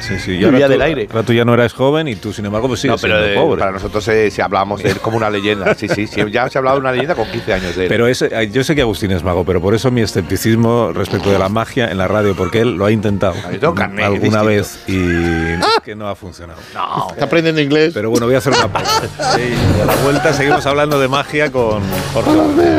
Sí, 0.00 0.18
sí. 0.18 0.32
Y 0.32 0.44
Vivía 0.44 0.68
del 0.68 0.82
aire. 0.82 1.08
ahora 1.10 1.22
tú 1.24 1.32
ya 1.32 1.44
no 1.44 1.54
eras 1.54 1.72
joven 1.72 2.08
y 2.08 2.16
tú, 2.16 2.32
sin 2.32 2.44
embargo, 2.46 2.68
pues 2.68 2.84
no, 2.84 2.96
sigues 2.98 3.02
pero 3.02 3.16
siendo 3.24 3.40
eh, 3.40 3.44
pobre. 3.44 3.58
para 3.60 3.72
nosotros 3.72 4.06
eh, 4.08 4.30
si 4.30 4.40
hablábamos 4.40 4.82
de 4.82 4.90
él 4.90 4.98
como 5.00 5.16
una 5.16 5.30
leyenda. 5.30 5.74
Sí, 5.74 5.88
sí, 5.88 6.06
sí, 6.06 6.20
ya 6.30 6.48
se 6.48 6.58
ha 6.58 6.60
hablado 6.60 6.76
de 6.76 6.80
una 6.80 6.92
leyenda 6.92 7.14
con 7.14 7.26
15 7.30 7.52
años 7.52 7.76
de 7.76 7.84
él. 7.84 7.88
Pero 7.88 8.06
ese, 8.06 8.48
yo 8.52 8.62
sé 8.64 8.74
que 8.74 8.82
Agustín 8.82 9.10
es 9.12 9.22
mago, 9.22 9.44
pero 9.44 9.60
por 9.60 9.74
eso 9.74 9.90
mi 9.90 10.00
escepticismo 10.00 10.92
respecto 10.92 11.30
de 11.30 11.38
la 11.38 11.48
magia 11.48 11.90
en 11.90 11.98
la 11.98 12.08
radio, 12.08 12.34
porque 12.36 12.60
él 12.60 12.74
lo 12.76 12.84
ha 12.86 12.90
intentado 12.92 13.34
alguna 13.46 14.08
distinto. 14.10 14.44
vez 14.44 14.78
y 14.86 14.96
es 15.54 15.66
que 15.84 15.94
no 15.94 16.08
ha 16.08 16.14
funcionado. 16.16 16.58
no, 16.74 17.08
Está 17.10 17.24
aprendiendo 17.26 17.60
inglés. 17.60 17.92
Pero 17.94 18.10
bueno, 18.10 18.26
voy 18.26 18.34
a 18.34 18.38
hacer 18.38 18.52
una 18.52 18.68
pausa. 18.68 19.02
Sí, 19.36 19.42
y 19.78 19.80
a 19.80 19.84
la 19.84 19.96
vuelta 19.96 20.32
seguimos 20.32 20.64
hablando 20.66 20.98
de 21.00 21.08
magia 21.08 21.50
con 21.50 21.82
Jorge. 22.12 22.30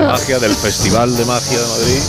magia 0.07 0.39
del 0.39 0.51
Festival 0.56 1.15
de 1.17 1.25
Magia 1.25 1.57
de 1.59 1.65
Madrid 1.67 2.01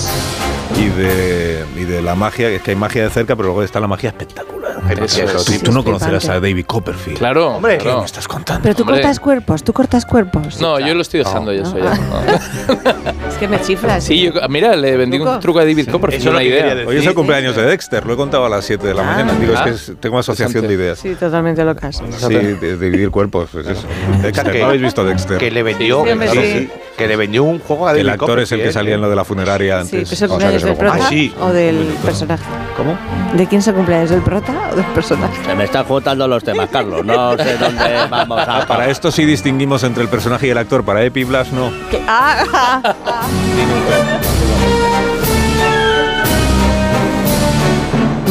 y 0.76 0.88
de, 0.88 1.64
y 1.76 1.84
de 1.84 2.02
la 2.02 2.14
magia, 2.14 2.50
es 2.50 2.62
que 2.62 2.72
hay 2.72 2.76
magia 2.76 3.04
de 3.04 3.10
cerca, 3.10 3.34
pero 3.36 3.48
luego 3.48 3.62
está 3.62 3.80
la 3.80 3.88
magia 3.88 4.10
espectacular. 4.10 4.67
Eso 4.90 5.22
es. 5.22 5.42
sí. 5.44 5.58
Tú, 5.58 5.66
tú 5.66 5.72
no 5.72 5.80
Sí, 5.80 5.86
conocerás 5.86 6.28
a. 6.28 6.34
David 6.40 6.64
Copperfield. 6.66 7.18
Claro, 7.18 7.56
Hombre, 7.56 7.78
¿Qué 7.78 7.84
claro. 7.84 8.00
me 8.00 8.06
estás 8.06 8.26
contando? 8.28 8.62
Pero 8.62 8.74
tú 8.74 8.82
Hombre. 8.82 8.96
cortas 8.98 9.20
cuerpos, 9.20 9.62
tú 9.64 9.72
cortas 9.72 10.06
cuerpos. 10.06 10.60
No, 10.60 10.78
yo 10.80 10.94
lo 10.94 11.02
estoy 11.02 11.18
dejando 11.20 11.52
ya. 11.52 11.62
no. 11.62 11.74
Es 13.28 13.34
que 13.36 13.46
me 13.48 13.60
chiflas. 13.60 14.04
Sí, 14.04 14.22
yo, 14.22 14.32
mira, 14.48 14.74
le 14.76 14.96
vendí 14.96 15.18
un 15.18 15.38
¿Truco? 15.40 15.58
a 15.60 15.64
David 15.64 15.88
Copperfield, 15.90 16.20
Eso 16.22 16.30
es 16.30 16.34
una 16.34 16.42
idea. 16.42 16.86
Hoy 16.86 16.96
es 16.96 17.06
el 17.06 17.14
cumpleaños 17.14 17.54
de 17.56 17.62
Dexter, 17.62 18.04
lo 18.06 18.14
he 18.14 18.16
contado 18.16 18.44
a 18.44 18.48
las 18.48 18.64
7 18.64 18.86
de 18.86 18.94
la 18.94 19.02
Ah. 19.02 19.04
mañana. 19.16 19.32
Digo, 19.38 19.52
Ah. 19.56 19.64
es 19.68 19.82
que 19.86 19.92
es- 19.92 20.00
tengo 20.00 20.18
asociación 20.18 20.66
de 20.66 20.74
ideas. 20.74 20.98
Sí, 20.98 21.14
totalmente 21.14 21.64
locas. 21.64 22.02
Sí, 22.18 22.34
de, 22.34 22.76
dividir 22.76 23.10
cuerpos, 23.10 23.48
pues 23.52 23.66
eso. 23.66 23.84
Dexter, 24.22 24.52
que- 24.52 24.60
¿no 24.60 24.66
habéis 24.66 24.82
visto 24.82 25.04
Dexter? 25.04 25.38
Que 25.38 25.50
le 25.50 25.62
vendió, 25.62 26.04
Sí, 26.04 26.10
sí, 26.12 26.28
sí. 26.32 26.52
sí, 26.58 26.70
que 26.96 27.06
le 27.06 27.16
vendió 27.16 27.44
un 27.44 27.58
juego 27.60 27.86
a 27.86 27.92
el 27.92 27.98
David 28.06 28.08
actor 28.20 28.40
es 28.40 28.50
el 28.52 28.62
que 28.62 28.72
salía 28.72 28.94
en 28.94 29.00
lo 29.02 29.10
de 29.10 29.16
la 29.16 29.24
funeraria 29.24 29.84
Sí, 29.84 29.96
antes. 29.96 30.12
¿es 30.12 30.22
el 30.22 30.30
O 30.30 30.38
sea, 30.40 30.50
que 30.50 30.58
cumpleaños 30.58 30.62
se 30.62 30.68
del 30.68 30.76
prota 30.76 30.98
Ah, 31.00 31.08
sí. 31.08 31.34
o 31.40 31.48
del 31.52 31.76
personaje? 32.04 32.44
¿Cómo? 32.76 32.98
¿De 33.34 33.46
quién 33.46 33.60
es 33.60 33.68
el 33.68 33.74
cumpleaños? 33.74 34.10
¿Del 34.10 34.22
prota 34.22 34.67
del 34.74 34.84
personaje? 34.86 35.44
Se 35.44 35.54
me 35.54 35.64
están 35.64 35.84
juntando 35.84 36.26
los 36.28 36.42
temas, 36.42 36.68
Carlos. 36.70 37.04
No 37.04 37.36
sé 37.36 37.56
dónde 37.58 38.06
vamos 38.10 38.38
a. 38.38 38.58
Ah, 38.58 38.66
para 38.66 38.88
esto 38.88 39.10
sí 39.10 39.24
distinguimos 39.24 39.82
entre 39.84 40.02
el 40.02 40.08
personaje 40.08 40.46
y 40.46 40.50
el 40.50 40.58
actor. 40.58 40.84
Para 40.84 41.04
Epi 41.04 41.24
Blas 41.24 41.52
no. 41.52 41.70
¿Qué? 41.90 42.02
Ah, 42.06 42.44
ah, 42.52 42.94
ah. 43.06 43.26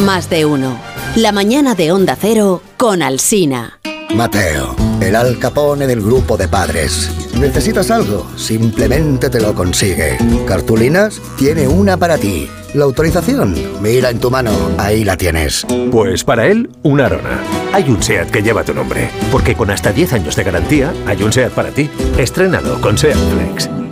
Más 0.05 0.29
de 0.29 0.45
uno. 0.45 0.77
La 1.15 1.31
mañana 1.31 1.75
de 1.75 1.91
Onda 1.91 2.15
Cero 2.19 2.61
con 2.77 3.01
Alsina. 3.01 3.79
Mateo, 4.15 4.75
el 5.01 5.15
Al 5.15 5.37
Capone 5.37 5.85
del 5.85 6.01
grupo 6.01 6.37
de 6.37 6.47
padres. 6.47 7.11
¿Necesitas 7.37 7.91
algo? 7.91 8.25
Simplemente 8.35 9.29
te 9.29 9.41
lo 9.41 9.53
consigue. 9.53 10.17
¿Cartulinas? 10.47 11.21
Tiene 11.37 11.67
una 11.67 11.97
para 11.97 12.17
ti. 12.17 12.49
¿La 12.73 12.85
autorización? 12.85 13.55
Mira 13.81 14.09
en 14.09 14.19
tu 14.19 14.31
mano, 14.31 14.51
ahí 14.77 15.03
la 15.03 15.17
tienes. 15.17 15.65
Pues 15.91 16.23
para 16.23 16.47
él, 16.47 16.69
una 16.83 17.05
Arona. 17.07 17.41
Hay 17.73 17.89
un 17.89 18.01
SEAT 18.01 18.31
que 18.31 18.41
lleva 18.41 18.63
tu 18.63 18.73
nombre, 18.73 19.09
porque 19.31 19.55
con 19.55 19.69
hasta 19.69 19.91
10 19.91 20.13
años 20.13 20.35
de 20.35 20.43
garantía 20.43 20.93
hay 21.05 21.21
un 21.23 21.31
SEAT 21.31 21.51
para 21.51 21.69
ti. 21.71 21.89
Estrénalo 22.17 22.79
con 22.81 22.97
SEAT 22.97 23.15
Flex. 23.15 23.86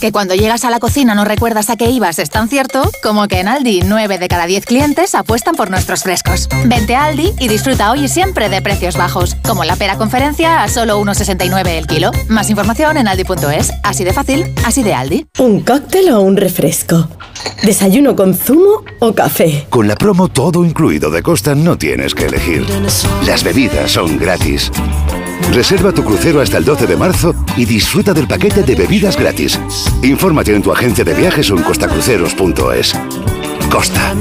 Que 0.00 0.12
cuando 0.12 0.34
llegas 0.34 0.64
a 0.64 0.70
la 0.70 0.80
cocina 0.80 1.14
no 1.14 1.24
recuerdas 1.26 1.68
a 1.68 1.76
qué 1.76 1.90
ibas 1.90 2.18
es 2.18 2.30
tan 2.30 2.48
cierto 2.48 2.90
como 3.02 3.28
que 3.28 3.40
en 3.40 3.48
Aldi 3.48 3.82
9 3.84 4.18
de 4.18 4.28
cada 4.28 4.46
10 4.46 4.64
clientes 4.64 5.14
apuestan 5.14 5.54
por 5.54 5.70
nuestros 5.70 6.04
frescos. 6.04 6.48
Vente 6.64 6.96
a 6.96 7.04
Aldi 7.04 7.34
y 7.38 7.48
disfruta 7.48 7.90
hoy 7.90 8.04
y 8.04 8.08
siempre 8.08 8.48
de 8.48 8.62
precios 8.62 8.96
bajos, 8.96 9.36
como 9.46 9.64
la 9.64 9.76
pera 9.76 9.98
conferencia 9.98 10.62
a 10.62 10.68
solo 10.68 10.98
1,69 11.00 11.66
el 11.68 11.86
kilo. 11.86 12.12
Más 12.28 12.48
información 12.48 12.96
en 12.96 13.08
aldi.es. 13.08 13.72
Así 13.82 14.04
de 14.04 14.12
fácil, 14.14 14.54
así 14.64 14.82
de 14.82 14.94
Aldi. 14.94 15.26
¿Un 15.38 15.60
cóctel 15.60 16.10
o 16.10 16.20
un 16.20 16.36
refresco? 16.36 17.08
¿Desayuno 17.62 18.16
con 18.16 18.34
zumo 18.34 18.84
o 19.00 19.14
café? 19.14 19.66
Con 19.68 19.86
la 19.86 19.96
promo 19.96 20.28
todo 20.28 20.64
incluido 20.64 21.10
de 21.10 21.22
Costa 21.22 21.54
no 21.54 21.76
tienes 21.76 22.14
que 22.14 22.26
elegir. 22.26 22.66
Las 23.26 23.44
bebidas 23.44 23.92
son 23.92 24.18
gratis. 24.18 24.70
Reserva 25.52 25.92
tu 25.92 26.04
crucero 26.04 26.40
hasta 26.40 26.58
el 26.58 26.64
12 26.64 26.86
de 26.86 26.96
marzo 26.96 27.34
y 27.56 27.64
disfruta 27.64 28.12
del 28.12 28.26
paquete 28.28 28.62
de 28.62 28.74
bebidas 28.74 29.16
gratis. 29.16 29.60
Infórmate 30.02 30.54
en 30.54 30.62
tu 30.62 30.72
agencia 30.72 31.04
de 31.04 31.14
viajes 31.14 31.50
o 31.50 31.56
en 31.56 31.62
costacruceros.es. 31.62 32.94
Costa. 33.70 34.14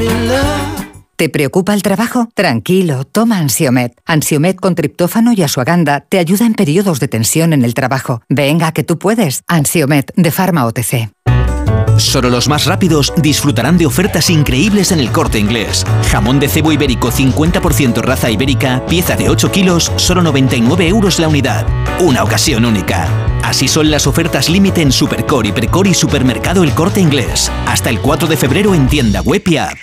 ¿Te 1.20 1.28
preocupa 1.28 1.74
el 1.74 1.84
trabajo? 1.84 2.30
Tranquilo, 2.34 3.04
toma 3.04 3.40
Ansiomet. 3.40 3.94
Ansiomet 4.06 4.58
con 4.58 4.74
triptófano 4.74 5.34
y 5.34 5.42
asuaganda 5.42 6.00
te 6.00 6.18
ayuda 6.18 6.46
en 6.46 6.54
periodos 6.54 7.02
de 7.02 7.10
tensión 7.10 7.52
en 7.52 7.66
el 7.66 7.74
trabajo. 7.74 8.22
Venga, 8.30 8.72
que 8.72 8.86
tú 8.86 8.98
puedes. 8.98 9.44
Ansiomet 9.46 10.14
de 10.16 10.32
Pharma 10.32 10.66
OTC. 10.66 11.10
Solo 12.00 12.30
los 12.30 12.48
más 12.48 12.66
rápidos 12.66 13.14
disfrutarán 13.18 13.78
de 13.78 13.86
ofertas 13.86 14.30
increíbles 14.30 14.92
en 14.92 15.00
el 15.00 15.12
corte 15.12 15.38
inglés. 15.38 15.86
Jamón 16.10 16.40
de 16.40 16.48
cebo 16.48 16.72
ibérico 16.72 17.12
50% 17.12 18.02
raza 18.02 18.32
ibérica, 18.32 18.86
pieza 18.88 19.16
de 19.16 19.30
8 19.30 19.52
kilos, 19.52 19.92
solo 19.98 20.22
99 20.22 20.88
euros 20.88 21.20
la 21.20 21.28
unidad. 21.28 21.68
Una 22.00 22.24
ocasión 22.24 22.66
única. 22.66 23.08
Así 23.44 23.68
son 23.68 23.92
las 23.92 24.08
ofertas 24.08 24.50
límite 24.50 24.82
en 24.82 24.92
Supercore, 24.92 25.50
Hipercore 25.50 25.90
y 25.90 25.94
Supermercado 25.94 26.64
El 26.64 26.72
Corte 26.72 27.02
Inglés. 27.02 27.52
Hasta 27.68 27.90
el 27.90 28.00
4 28.00 28.28
de 28.28 28.38
febrero 28.38 28.74
en 28.74 28.88
tienda 28.88 29.22
web 29.22 29.44
y 29.46 29.58
app. 29.58 29.78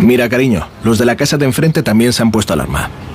Mira, 0.00 0.28
cariño, 0.28 0.68
los 0.82 0.98
de 0.98 1.06
la 1.06 1.16
casa 1.16 1.38
de 1.38 1.46
enfrente 1.46 1.82
también 1.82 2.12
se 2.12 2.22
han 2.22 2.30
puesto 2.30 2.52
alarma. 2.52 2.90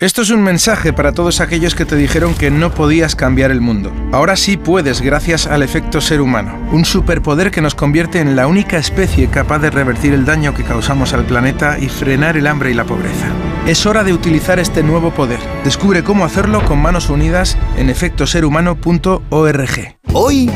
Esto 0.00 0.22
es 0.22 0.30
un 0.30 0.44
mensaje 0.44 0.92
para 0.92 1.10
todos 1.10 1.40
aquellos 1.40 1.74
que 1.74 1.84
te 1.84 1.96
dijeron 1.96 2.36
que 2.36 2.52
no 2.52 2.72
podías 2.72 3.16
cambiar 3.16 3.50
el 3.50 3.60
mundo. 3.60 3.92
Ahora 4.12 4.36
sí 4.36 4.56
puedes 4.56 5.00
gracias 5.00 5.48
al 5.48 5.64
efecto 5.64 6.00
ser 6.00 6.20
humano, 6.20 6.56
un 6.70 6.84
superpoder 6.84 7.50
que 7.50 7.60
nos 7.60 7.74
convierte 7.74 8.20
en 8.20 8.36
la 8.36 8.46
única 8.46 8.78
especie 8.78 9.26
capaz 9.26 9.58
de 9.58 9.70
revertir 9.70 10.14
el 10.14 10.24
daño 10.24 10.54
que 10.54 10.62
causamos 10.62 11.14
al 11.14 11.24
planeta 11.24 11.80
y 11.80 11.88
frenar 11.88 12.36
el 12.36 12.46
hambre 12.46 12.70
y 12.70 12.74
la 12.74 12.84
pobreza. 12.84 13.26
Es 13.66 13.86
hora 13.86 14.04
de 14.04 14.12
utilizar 14.12 14.60
este 14.60 14.84
nuevo 14.84 15.10
poder. 15.10 15.40
Descubre 15.64 16.04
cómo 16.04 16.24
hacerlo 16.24 16.64
con 16.64 16.80
manos 16.80 17.10
unidas 17.10 17.58
en 17.76 17.90
efectoserhumano.org. 17.90 19.96
Hoy, 20.12 20.48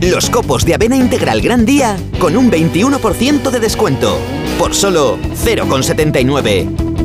los 0.00 0.30
copos 0.30 0.64
de 0.64 0.72
avena 0.72 0.96
integral 0.96 1.42
Gran 1.42 1.66
Día 1.66 1.98
con 2.18 2.34
un 2.34 2.50
21% 2.50 3.50
de 3.50 3.60
descuento. 3.60 4.18
Por 4.58 4.74
solo 4.74 5.18
0,79. 5.44 6.95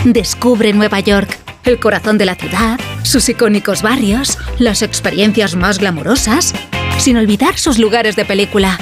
Descubre 0.04 0.74
Nueva 0.74 1.00
York, 1.00 1.38
el 1.64 1.80
corazón 1.80 2.18
de 2.18 2.26
la 2.26 2.34
ciudad, 2.34 2.78
sus 3.02 3.26
icónicos 3.30 3.80
barrios, 3.80 4.36
las 4.58 4.82
experiencias 4.82 5.56
más 5.56 5.78
glamurosas, 5.78 6.52
sin 6.98 7.16
olvidar 7.16 7.56
sus 7.56 7.78
lugares 7.78 8.14
de 8.14 8.26
película. 8.26 8.78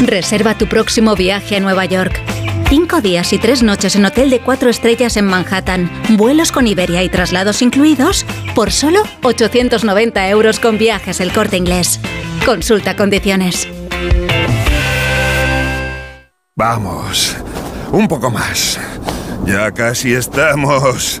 Reserva 0.00 0.56
tu 0.56 0.66
próximo 0.66 1.14
viaje 1.14 1.56
a 1.56 1.60
Nueva 1.60 1.84
York. 1.84 2.18
Cinco 2.68 3.00
días 3.02 3.32
y 3.34 3.38
tres 3.38 3.62
noches 3.62 3.96
en 3.96 4.06
hotel 4.06 4.30
de 4.30 4.40
cuatro 4.40 4.70
estrellas 4.70 5.16
en 5.16 5.26
Manhattan, 5.26 5.90
vuelos 6.10 6.52
con 6.52 6.66
Iberia 6.66 7.02
y 7.02 7.08
traslados 7.08 7.60
incluidos, 7.60 8.24
por 8.54 8.70
solo 8.70 9.02
890 9.22 10.28
euros 10.28 10.58
con 10.58 10.78
viajes 10.78 11.20
el 11.20 11.32
corte 11.32 11.58
inglés. 11.58 12.00
Consulta 12.46 12.96
condiciones. 12.96 13.68
Vamos, 16.56 17.36
un 17.92 18.08
poco 18.08 18.30
más. 18.30 18.80
Ya 19.44 19.70
casi 19.72 20.14
estamos 20.14 21.20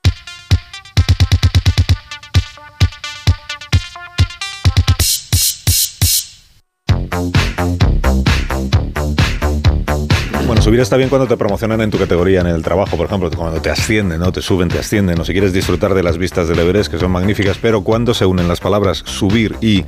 Subir 10.61 10.79
está 10.79 10.95
bien 10.95 11.09
cuando 11.09 11.27
te 11.27 11.37
promocionan 11.37 11.81
en 11.81 11.89
tu 11.89 11.97
categoría, 11.97 12.41
en 12.41 12.47
el 12.47 12.61
trabajo, 12.61 12.95
por 12.95 13.07
ejemplo, 13.07 13.31
cuando 13.35 13.59
te 13.61 13.71
ascienden, 13.71 14.19
¿no? 14.19 14.31
Te 14.31 14.41
suben, 14.41 14.69
te 14.69 14.77
ascienden, 14.77 15.19
o 15.19 15.25
si 15.25 15.31
quieres 15.31 15.53
disfrutar 15.53 15.95
de 15.95 16.03
las 16.03 16.17
vistas 16.17 16.47
del 16.47 16.59
Everest, 16.59 16.91
que 16.91 16.99
son 16.99 17.11
magníficas, 17.11 17.57
pero 17.59 17.81
cuando 17.83 18.13
se 18.13 18.25
unen 18.25 18.47
las 18.47 18.59
palabras 18.59 19.01
subir 19.05 19.55
y 19.59 19.83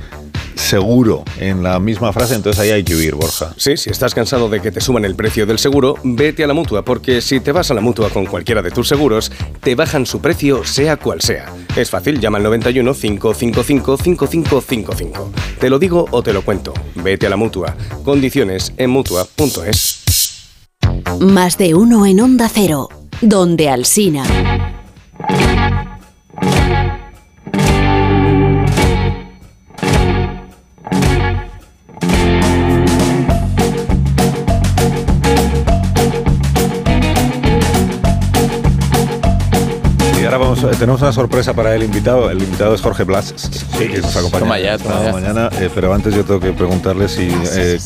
seguro 0.56 1.22
en 1.38 1.62
la 1.62 1.78
misma 1.78 2.12
frase, 2.12 2.34
entonces 2.34 2.60
ahí 2.60 2.70
hay 2.70 2.82
que 2.82 2.96
huir, 2.96 3.14
Borja. 3.14 3.54
Sí, 3.56 3.76
si 3.76 3.90
estás 3.90 4.14
cansado 4.14 4.48
de 4.48 4.60
que 4.60 4.72
te 4.72 4.80
suban 4.80 5.04
el 5.04 5.14
precio 5.14 5.46
del 5.46 5.58
seguro, 5.58 5.94
vete 6.02 6.42
a 6.42 6.46
la 6.48 6.54
mutua, 6.54 6.84
porque 6.84 7.20
si 7.20 7.38
te 7.38 7.52
vas 7.52 7.70
a 7.70 7.74
la 7.74 7.80
mutua 7.80 8.10
con 8.10 8.26
cualquiera 8.26 8.60
de 8.60 8.70
tus 8.70 8.88
seguros, 8.88 9.30
te 9.60 9.74
bajan 9.76 10.06
su 10.06 10.20
precio, 10.20 10.64
sea 10.64 10.96
cual 10.96 11.20
sea. 11.20 11.52
Es 11.76 11.90
fácil, 11.90 12.18
llama 12.18 12.38
al 12.38 12.44
91 12.44 12.94
555 12.94 13.96
5555. 13.96 15.30
Te 15.60 15.70
lo 15.70 15.78
digo 15.78 16.06
o 16.10 16.22
te 16.22 16.32
lo 16.32 16.42
cuento. 16.42 16.74
Vete 16.96 17.26
a 17.26 17.30
la 17.30 17.36
mutua. 17.36 17.76
Condiciones 18.04 18.72
en 18.76 18.90
mutua.es. 18.90 20.03
Más 21.20 21.58
de 21.58 21.74
uno 21.74 22.06
en 22.06 22.20
Onda 22.20 22.48
Cero, 22.48 22.88
donde 23.20 23.68
Alsina. 23.68 24.24
Tenemos 40.70 41.00
una 41.02 41.12
sorpresa 41.12 41.52
para 41.54 41.74
el 41.74 41.82
invitado. 41.82 42.30
El 42.30 42.42
invitado 42.42 42.74
es 42.74 42.80
Jorge 42.80 43.04
Blas, 43.04 43.32
que 43.78 43.98
nos 44.00 44.16
acompaña 44.16 44.40
Toma 44.44 44.58
ya, 44.58 44.78
toma 44.78 45.04
ya. 45.04 45.12
mañana. 45.12 45.50
eh, 45.60 45.70
pero 45.74 45.92
antes 45.94 46.14
yo 46.14 46.24
tengo 46.24 46.40
que 46.40 46.52
preguntarle 46.52 47.08
si 47.08 47.28
eh, 47.56 47.78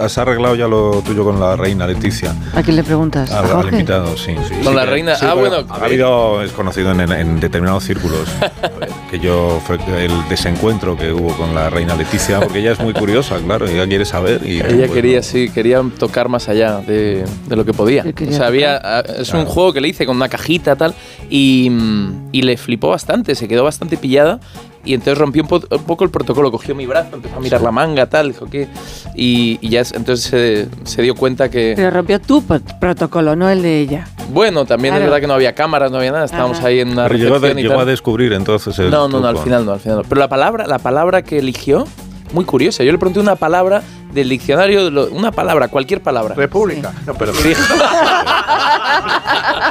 ¿has 0.00 0.18
arreglado 0.18 0.54
ya 0.54 0.66
lo 0.68 1.02
tuyo 1.04 1.24
con 1.24 1.38
la 1.40 1.56
reina 1.56 1.86
Leticia. 1.86 2.34
¿A 2.54 2.62
quién 2.62 2.76
le 2.76 2.84
preguntas? 2.84 3.30
Al, 3.30 3.50
¿A 3.50 3.60
al 3.60 3.68
invitado, 3.68 4.16
sí. 4.16 4.34
sí. 4.48 4.54
Con 4.62 4.72
Sí, 4.72 4.74
la 4.74 4.84
que- 4.84 4.90
reina- 4.90 5.16
sí, 5.16 5.26
ah, 5.28 5.34
bueno, 5.34 5.64
Ha 5.68 5.84
habido, 5.84 6.42
es 6.42 6.52
conocido 6.52 6.90
en, 6.92 7.00
en- 7.12 7.40
determinados 7.40 7.84
círculos 7.84 8.28
aquello 9.08 9.60
fue 9.66 9.76
el 10.04 10.12
desencuentro 10.28 10.96
que 10.96 11.12
hubo 11.12 11.28
con 11.36 11.54
la 11.54 11.70
reina 11.70 11.94
Leticia, 11.94 12.40
porque 12.40 12.60
ella 12.60 12.72
es 12.72 12.80
muy 12.80 12.92
curiosa, 12.92 13.36
claro, 13.44 13.66
ella 13.66 13.86
quiere 13.86 14.04
saber. 14.04 14.40
Y, 14.44 14.58
Ella 14.60 14.66
bueno, 14.76 14.92
quería, 14.92 15.22
sí, 15.22 15.50
quería 15.50 15.82
tocar 15.98 16.28
más 16.28 16.48
allá 16.48 16.78
de, 16.78 17.24
de 17.46 17.56
lo 17.56 17.64
que 17.64 17.72
podía. 17.72 18.04
O 18.04 18.32
sea, 18.32 18.46
había, 18.46 18.80
ah, 18.82 19.02
es 19.18 19.32
un 19.34 19.44
juego 19.44 19.72
que 19.72 19.80
le 19.80 19.88
hice 19.88 20.06
con 20.06 20.16
una 20.16 20.28
cajita 20.28 20.76
tal 20.76 20.94
y, 21.28 21.68
mm, 21.70 21.91
y 22.32 22.42
le 22.42 22.56
flipó 22.56 22.88
bastante, 22.90 23.34
se 23.34 23.48
quedó 23.48 23.64
bastante 23.64 23.96
pillada 23.96 24.40
y 24.84 24.94
entonces 24.94 25.16
rompió 25.18 25.42
un, 25.42 25.48
po- 25.48 25.62
un 25.70 25.82
poco 25.84 26.04
el 26.04 26.10
protocolo, 26.10 26.50
cogió 26.50 26.74
mi 26.74 26.86
brazo, 26.86 27.10
empezó 27.16 27.36
a 27.36 27.40
mirar 27.40 27.60
la 27.62 27.70
manga 27.70 28.06
tal, 28.06 28.28
dijo 28.32 28.46
que 28.46 28.68
y, 29.14 29.58
y 29.60 29.68
ya 29.68 29.80
es- 29.80 29.92
entonces 29.92 30.26
se, 30.26 30.68
se 30.84 31.02
dio 31.02 31.14
cuenta 31.14 31.50
que 31.50 31.74
Pero 31.76 31.90
rompió 31.90 32.20
tu 32.20 32.42
pro- 32.42 32.60
protocolo, 32.80 33.36
no 33.36 33.48
el 33.48 33.62
de 33.62 33.80
ella. 33.80 34.08
bueno, 34.32 34.64
también 34.64 34.92
Claro. 34.94 35.04
es 35.04 35.10
verdad 35.10 35.20
que 35.20 35.26
no 35.28 35.34
había 35.34 35.54
cámaras, 35.54 35.90
no 35.92 35.98
había 35.98 36.10
nada, 36.12 36.24
estábamos 36.24 36.58
Ajá. 36.58 36.68
ahí 36.68 36.80
en 36.80 36.88
una 36.90 37.04
Pero 37.04 37.16
llegó, 37.18 37.34
recepción 37.34 37.54
de- 37.56 37.60
y 37.60 37.64
llegó 37.64 37.74
tal. 37.74 37.82
a 37.88 37.90
descubrir 37.90 38.32
entonces 38.32 38.78
el 38.78 38.90
No, 38.90 39.08
no, 39.08 39.20
no, 39.20 39.28
al 39.28 39.38
final 39.38 39.64
no, 39.64 39.72
al 39.72 39.80
final 39.80 39.98
no. 39.98 40.02
Pero 40.04 40.18
la 40.18 40.28
palabra, 40.28 40.66
la 40.66 40.78
palabra 40.78 41.22
que 41.22 41.38
eligió, 41.38 41.86
muy 42.32 42.44
curiosa. 42.44 42.82
Yo 42.82 42.90
le 42.92 42.98
pregunté 42.98 43.20
una 43.20 43.36
palabra 43.36 43.82
del 44.12 44.28
diccionario, 44.28 44.84
de 44.84 44.90
lo- 44.90 45.06
una 45.08 45.30
palabra, 45.32 45.68
cualquier 45.68 46.00
palabra. 46.02 46.34
República. 46.34 46.92
No, 47.06 47.14
pero. 47.14 47.32
Y 47.32 47.42
dijo, 47.48 47.62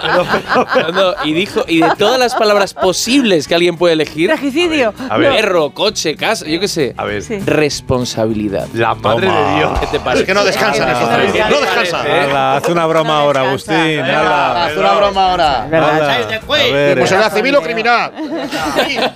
No, 0.03 0.91
no, 0.91 1.13
y 1.23 1.33
dijo, 1.33 1.63
y 1.67 1.81
de 1.81 1.91
todas 1.97 2.19
las 2.19 2.33
palabras 2.35 2.73
posibles 2.73 3.47
que 3.47 3.55
alguien 3.55 3.77
puede 3.77 3.93
elegir, 3.93 4.27
Tragicidio. 4.29 4.93
A 5.09 5.17
ver. 5.17 5.33
perro, 5.35 5.71
coche, 5.71 6.15
casa, 6.15 6.45
yo 6.45 6.59
qué 6.59 6.67
sé, 6.67 6.93
A 6.97 7.05
ver. 7.05 7.23
responsabilidad. 7.45 8.67
La 8.73 8.95
madre 8.95 9.27
Toma. 9.27 9.39
de 9.51 9.55
Dios. 9.57 9.79
¿Qué 9.79 9.87
te 9.87 9.99
parece? 9.99 10.21
Es 10.23 10.27
que 10.27 10.33
no 10.33 10.43
descansan 10.43 10.89
estos 10.89 11.09
no 11.09 11.15
tres. 11.15 11.33
descansan. 11.33 11.51
No 11.51 11.65
descansan. 11.65 12.07
Ala, 12.11 12.55
haz 12.57 12.69
una 12.69 12.85
broma 12.85 13.19
ahora, 13.19 13.41
Agustín. 13.49 13.99
Haz 13.99 14.75
una 14.77 14.93
broma 14.93 15.31
ahora. 15.31 15.67
Ver, 15.69 16.37
Pues 16.97 17.11
eh, 17.11 17.15
era 17.15 17.29
civil 17.29 17.55
o 17.55 17.61
criminal. 17.61 18.11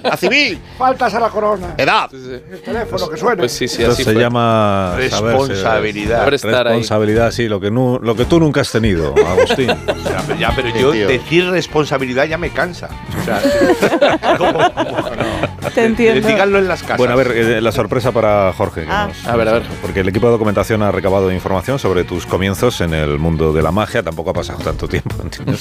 A 0.04 0.18
civil. 0.18 0.60
Faltas 0.78 1.14
a 1.14 1.20
la 1.20 1.30
corona. 1.30 1.74
Edad. 1.78 2.10
El 2.14 2.62
teléfono 2.64 3.10
que 3.10 3.18
suene. 3.18 3.38
Pues 3.38 3.52
sí, 3.52 3.68
sí, 3.68 3.84
así 3.84 4.04
se 4.04 4.14
llama 4.14 4.95
Responsabilidad. 5.22 6.27
Responsabilidad, 6.27 7.32
sí, 7.32 7.48
lo 7.48 7.60
que, 7.60 7.72
nu- 7.72 8.00
lo 8.02 8.16
que 8.16 8.26
tú 8.26 8.40
nunca 8.40 8.61
has 8.61 8.72
tenido, 8.72 9.14
Agustín. 9.27 9.68
Ya, 9.68 10.24
pero- 10.27 10.40
ya, 10.40 10.53
pero 10.56 10.69
yo 10.77 10.92
decir 10.92 11.50
responsabilidad 11.50 12.26
ya 12.26 12.38
me 12.38 12.50
cansa. 12.50 12.90
O 13.22 13.24
sea, 13.26 13.42
¿cómo- 14.38 14.53
cómo 14.74 15.10
no? 15.61 15.69
Te 15.74 15.84
entiendo. 15.84 16.27
Díganlo 16.27 16.60
en 16.60 16.68
las 16.68 16.82
casas. 16.84 16.98
Bueno, 16.98 17.14
a 17.14 17.16
ver, 17.18 17.32
eh, 17.35 17.61
la 17.61 17.72
sorpresa 17.72 18.11
para 18.11 18.53
Jorge. 18.53 18.85
Ah. 18.90 19.08
nos- 19.10 19.27
A 19.27 19.35
ver, 19.35 19.48
a 19.50 19.52
ver. 19.53 19.64
Porque 19.82 20.00
el 20.02 20.10
equipo 20.10 20.27
de 20.27 20.34
documentación 20.34 20.82
ha 20.84 20.92
recabado 20.92 21.32
información 21.32 21.80
sobre 21.80 22.03
tus 22.03 22.26
comienzos 22.26 22.82
en 22.82 22.94
el 22.94 23.18
mundo 23.19 23.52
de 23.53 23.61
la 23.61 23.72
magia. 23.72 24.03
Tampoco 24.03 24.30
ha 24.30 24.34
pasado 24.34 24.60
tanto 24.64 24.88
tiempo, 24.88 25.16
¿entiendes? 25.22 25.60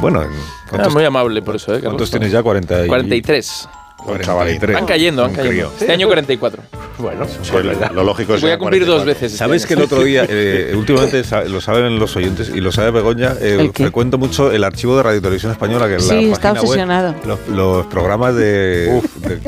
bueno, 0.00 0.22
¿en 0.22 0.28
Ah, 0.30 0.66
¿cuántos, 0.70 0.94
muy 0.94 1.04
amable 1.04 1.42
por 1.42 1.56
eso, 1.56 1.74
¿eh? 1.74 1.80
cuántos 1.80 2.10
tienes 2.10 2.32
ya? 2.32 2.42
40 2.42 2.84
y- 2.84 2.88
43. 2.88 3.68
43. 3.98 4.74
Van 4.74 4.86
cayendo, 4.86 5.22
van 5.22 5.34
cayendo. 5.34 5.72
Este 5.78 5.92
año 5.92 6.06
44. 6.06 6.62
Bueno, 6.98 7.26
Pues 7.52 7.64
lo, 7.64 7.92
lo 7.92 8.04
lógico 8.04 8.34
es 8.34 8.40
Voy 8.40 8.50
a 8.50 8.58
cumplir 8.58 8.84
dos 8.86 9.02
44. 9.02 9.06
veces. 9.06 9.22
este 9.32 9.38
¿Sabes 9.38 9.66
que 9.66 9.74
el 9.74 9.82
otro 9.82 10.02
día, 10.02 10.24
eh, 10.28 10.72
últimamente 10.76 11.22
lo 11.48 11.60
saben 11.60 11.98
los 11.98 12.16
oyentes 12.16 12.50
y 12.54 12.60
lo 12.60 12.72
sabe 12.72 12.90
Begoña, 12.90 13.34
eh, 13.40 13.70
frecuento 13.74 14.18
mucho 14.18 14.50
el 14.50 14.64
archivo 14.64 14.96
de 14.96 15.02
Radio 15.02 15.20
Televisión 15.20 15.52
Española, 15.52 15.86
que 15.88 15.96
es 15.96 16.04
Sí, 16.08 16.26
la 16.26 16.32
está 16.32 16.52
web, 16.52 16.62
obsesionado. 16.62 17.14
los, 17.26 17.38
los 17.48 17.86
programas 17.86 18.34
de, 18.34 19.00
de- 19.16 19.40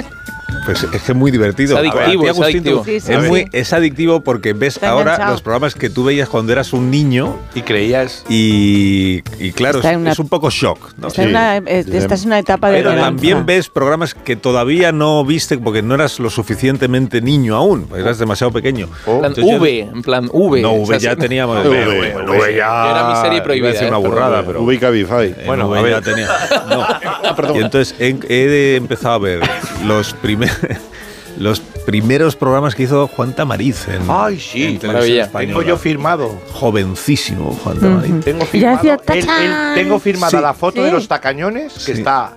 Pues 0.64 0.82
es 0.82 0.90
que 0.90 0.96
es 1.12 1.14
muy 1.14 1.30
divertido. 1.30 1.74
Es 1.74 1.80
adictivo, 1.80 2.02
A 2.02 2.06
ti, 2.06 2.12
es 2.12 2.30
Agustín, 2.30 2.44
adictivo. 2.44 2.78
tú- 2.80 2.84
Sí, 2.84 3.00
sí, 3.00 3.12
es, 3.12 3.22
sí. 3.22 3.28
muy, 3.28 3.46
es 3.52 3.72
adictivo 3.72 4.20
porque 4.20 4.52
ves 4.52 4.76
Está 4.76 4.90
ahora 4.90 5.12
enganchado. 5.12 5.32
los 5.32 5.42
programas 5.42 5.74
que 5.74 5.90
tú 5.90 6.04
veías 6.04 6.28
cuando 6.28 6.52
eras 6.52 6.72
un 6.72 6.90
niño 6.90 7.36
Y 7.54 7.62
creías. 7.62 8.24
y, 8.28 9.22
y 9.38 9.52
claro, 9.52 9.80
es, 9.80 9.96
una- 9.96 10.12
es 10.12 10.18
un 10.18 10.28
poco 10.28 10.50
shock. 10.50 10.92
¿no? 10.98 11.08
Está 11.08 11.22
una- 11.22 11.56
eh, 11.58 11.84
estás 11.92 12.22
en 12.22 12.28
una 12.28 12.38
etapa 12.38 12.70
de 12.70 12.78
Pero 12.82 12.94
también 12.94 13.46
ves 13.46 13.68
programas 13.68 14.14
que 14.14 14.36
todavía 14.36 14.92
no 14.92 15.24
viste 15.24 15.58
porque 15.58 15.82
no 15.82 15.94
eras 15.94 16.18
lo 16.20 16.30
suficientemente 16.30 17.20
niño 17.20 17.56
aún, 17.56 17.86
eras 17.96 18.18
demasiado 18.18 18.52
pequeño. 18.52 18.86
En 18.86 18.92
plan 19.04 19.16
Entonces 19.30 19.46
ya- 19.46 19.58
V, 19.58 19.80
en 19.80 20.02
plan 20.02 20.28
V. 20.32 20.60
No, 20.62 20.74
o 20.74 20.86
sea, 20.86 20.96
V 20.96 20.98
ya 21.00 21.10
sí. 21.12 21.16
teníamos. 21.16 21.56
V, 21.66 21.68
V, 21.68 22.14
V, 22.16 22.38
V 22.38 22.54
ya. 22.56 22.90
Era 22.90 23.08
mi 23.08 23.16
serie 23.16 23.30
iba 23.36 23.40
a 23.40 23.42
prohibida, 23.44 23.68
decir 23.72 23.84
eh, 23.86 23.90
una 23.90 23.98
pero 24.00 24.10
burrada, 24.10 24.42
pero. 24.46 24.62
Ubica 24.62 24.86
Cabify. 24.86 25.34
en 25.38 25.46
Bueno, 25.46 25.68
V 25.68 25.78
a 25.78 25.82
ver. 25.82 25.92
ya 25.92 26.00
tenía. 26.00 26.28
No. 26.68 26.86
Y 27.54 27.58
entonces 27.58 27.94
he, 27.98 28.16
he 28.28 28.76
empezado 28.76 29.14
a 29.14 29.18
ver 29.18 29.40
los 29.86 30.12
primeros. 30.14 30.49
Los 31.38 31.60
primeros 31.60 32.34
programas 32.36 32.74
que 32.74 32.82
hizo 32.82 33.06
Juan 33.08 33.34
Tamariz 33.34 33.86
en, 33.88 34.02
Ay, 34.08 34.38
sí. 34.38 34.64
en 34.64 34.78
televisión 34.78 34.92
Maravilla. 34.92 35.24
española. 35.24 35.48
Tengo 35.58 35.62
yo 35.68 35.76
firmado. 35.78 36.40
Jovencísimo 36.52 37.56
Juan 37.62 37.78
Tamariz. 37.78 38.24
Tengo 38.24 38.40
Ya 38.40 38.46
firmado. 38.46 38.76
hacía 38.78 38.94
el- 38.94 39.00
el- 39.18 39.26
tachán. 39.26 39.74
tengo 39.74 39.98
firmada 40.00 40.30
Sí. 40.30 40.36
la 40.42 40.54
foto 40.54 40.82
de 40.82 40.90
los 40.92 41.06
tacañones, 41.08 41.72
que 41.74 41.92
Sí. 41.94 41.98
está 42.00 42.32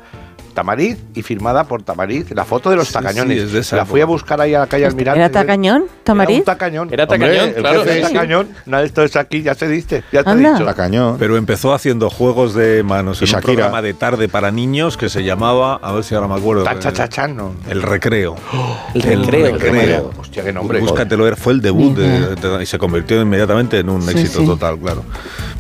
Tamariz 0.54 0.98
y 1.16 1.22
firmada 1.24 1.64
por 1.66 1.84
Tamariz. 1.84 2.32
La 2.32 2.46
foto 2.46 2.70
de 2.70 2.76
los 2.76 2.88
Sí, 2.88 2.94
tacañones. 2.94 3.38
sí, 3.40 3.44
es 3.46 3.52
de 3.54 3.60
esa 3.60 3.76
la 3.78 3.86
fui 3.86 4.02
a 4.02 4.06
buscar 4.06 4.40
ahí 4.42 4.54
a 4.54 4.60
la 4.60 4.68
calle 4.68 4.86
Almirante. 4.86 5.20
¿Era 5.20 5.30
tacañón, 5.32 5.84
Era 5.84 6.04
Tamariz? 6.04 6.38
un 6.40 6.44
tacañón. 6.46 6.90
Era 6.94 7.04
Hombre, 7.04 7.20
tacañón, 7.20 7.48
el 7.50 7.56
claro. 7.56 7.80
jefe 7.82 7.94
Sí, 7.94 8.00
es 8.00 8.08
sí. 8.08 8.14
tacañón. 8.14 8.48
Una 8.68 8.80
de 8.80 8.86
estos 8.86 9.16
aquí, 9.16 9.42
ya 9.42 9.56
se 9.56 9.68
diste. 9.68 10.04
Ya 10.12 10.24
te 10.24 10.30
he 10.30 10.34
Anda. 10.34 10.52
dicho. 10.54 10.66
Tacañón. 10.66 11.18
Pero 11.18 11.38
empezó 11.38 11.74
haciendo 11.74 12.10
juegos 12.10 12.54
de 12.54 12.84
manos 12.84 13.22
Y 13.22 13.26
en 13.26 13.30
un 13.30 13.34
Shakira. 13.34 13.54
programa 13.54 13.82
de 13.82 13.94
tarde 13.94 14.30
para 14.30 14.52
niños 14.52 14.98
que 14.98 15.10
se 15.10 15.24
llamaba, 15.24 15.76
a 15.76 15.92
ver 15.92 16.04
si 16.04 16.16
ahora 16.16 16.28
me 16.28 16.36
acuerdo, 16.36 16.64
Tachachachán, 16.64 17.36
no. 17.36 17.54
El 17.70 17.82
Recreo. 17.94 18.36
El 18.94 19.26
recreo. 19.26 20.12
Hostia, 20.20 20.44
qué 20.44 20.54
nombre. 20.54 20.80
Búscatelo, 20.80 21.28
era- 21.28 21.36
fue 21.36 21.54
el 21.54 21.62
debut 21.62 21.96
de- 21.98 22.36
de- 22.36 22.64
y 22.64 22.66
se 22.66 22.78
convirtió 22.78 23.22
inmediatamente 23.22 23.80
en 23.80 23.90
un 23.90 24.02
Sí, 24.04 24.12
éxito 24.12 24.40
sí. 24.42 24.46
total, 24.46 24.78
claro. 24.80 25.04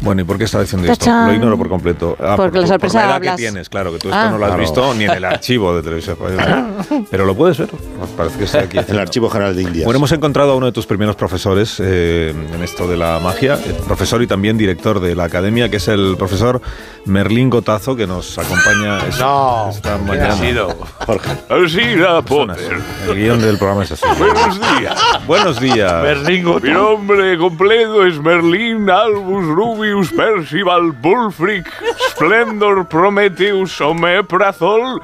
Bueno, 0.03 0.21
¿y 0.21 0.25
por 0.25 0.37
qué 0.37 0.43
estaba 0.43 0.63
diciendo 0.63 0.91
esto? 0.91 1.09
Lo 1.09 1.33
ignoro 1.33 1.57
por 1.57 1.69
completo. 1.69 2.17
Ah, 2.19 2.33
Porque 2.35 2.59
por, 2.59 2.61
la 2.61 2.61
por 2.61 2.67
sorpresa 2.67 2.97
la 2.99 3.05
edad 3.05 3.15
hablas. 3.15 3.35
que 3.37 3.41
tienes, 3.41 3.69
claro, 3.69 3.93
que 3.93 3.99
tú 3.99 4.09
esto 4.09 4.19
Ah. 4.19 4.29
no 4.31 4.37
lo 4.37 4.45
has 4.45 4.49
Claro. 4.51 4.61
visto 4.61 4.93
ni 4.95 5.05
en 5.05 5.11
el 5.11 5.23
archivo 5.25 5.73
de 5.75 5.81
televisión 5.81 6.17
española. 6.19 6.67
Pero 7.09 7.25
lo 7.25 7.33
puedes 7.35 7.57
ver, 7.57 7.69
Pues 7.69 8.09
parece 8.17 8.37
que 8.37 8.43
está 8.43 8.59
aquí. 8.59 8.77
El 8.85 8.99
Archivo 8.99 9.29
General 9.29 9.55
de 9.55 9.61
Indias. 9.61 9.85
Bueno, 9.85 9.97
hemos 9.99 10.11
encontrado 10.11 10.51
a 10.51 10.55
uno 10.57 10.65
de 10.65 10.71
tus 10.73 10.85
primeros 10.85 11.15
profesores 11.15 11.79
eh, 11.79 12.33
en 12.53 12.61
esto 12.63 12.85
de 12.87 12.97
la 12.97 13.19
magia, 13.19 13.53
eh, 13.55 13.75
profesor 13.87 14.21
y 14.21 14.27
también 14.27 14.57
director 14.57 14.99
de 14.99 15.15
la 15.15 15.23
academia, 15.23 15.69
que 15.69 15.77
es 15.77 15.87
el 15.87 16.15
profesor 16.17 16.61
Merlín 17.05 17.49
Gotazo, 17.49 17.95
que 17.95 18.05
nos 18.05 18.37
acompaña 18.37 18.99
es- 19.07 19.19
No, 19.19 19.69
esta 19.69 19.95
¿quién 19.95 20.05
mañana. 20.07 20.33
ha 20.33 20.37
sido? 20.37 20.75
Jorge. 21.05 21.29
Personas. 21.47 22.23
Potter. 22.25 22.77
El 23.07 23.15
guion 23.15 23.41
del 23.41 23.57
programa 23.57 23.83
es 23.83 23.91
así. 23.93 24.05
Buenos 24.19 24.59
días. 24.59 24.99
Buenos 25.27 25.59
días. 25.61 26.03
Berlingo. 26.03 26.59
Mi 26.59 26.71
nombre 26.71 27.37
completo 27.37 28.05
es 28.05 28.19
Merlin 28.19 28.89
Albus 28.89 29.45
Rubius 29.93 30.11
Percival 30.11 30.91
Bullfric 30.91 31.67
Splendor 32.09 32.83
Prometheus 32.85 33.79
Omeprazol 33.79 34.99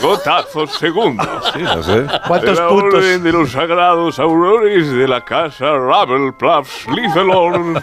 Gotazos 0.00 0.72
segundo. 0.72 1.22
Sí, 1.52 1.60
lo 1.60 1.80
sé. 1.82 2.06
¿Cuántos 2.26 2.56
de 2.56 2.62
la 2.62 2.68
puntos? 2.68 2.94
orden 2.94 3.22
de 3.22 3.32
los 3.32 3.52
sagrados 3.52 4.18
aurores 4.18 4.90
de 4.90 5.06
la 5.06 5.20
casa 5.20 5.66
Ravelpluff 5.76 6.68
Slytherin. 6.68 7.80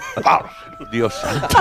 Dios 0.91 1.13
santo. 1.13 1.57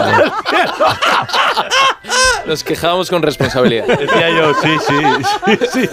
Nos 2.47 2.65
quejábamos 2.65 3.11
con 3.11 3.21
responsabilidad. 3.23 3.87
Decía 3.87 4.31
yo, 4.31 4.55
sí, 4.55 4.71
sí, 4.87 4.95
sí, 5.47 5.59
sí. 5.73 5.89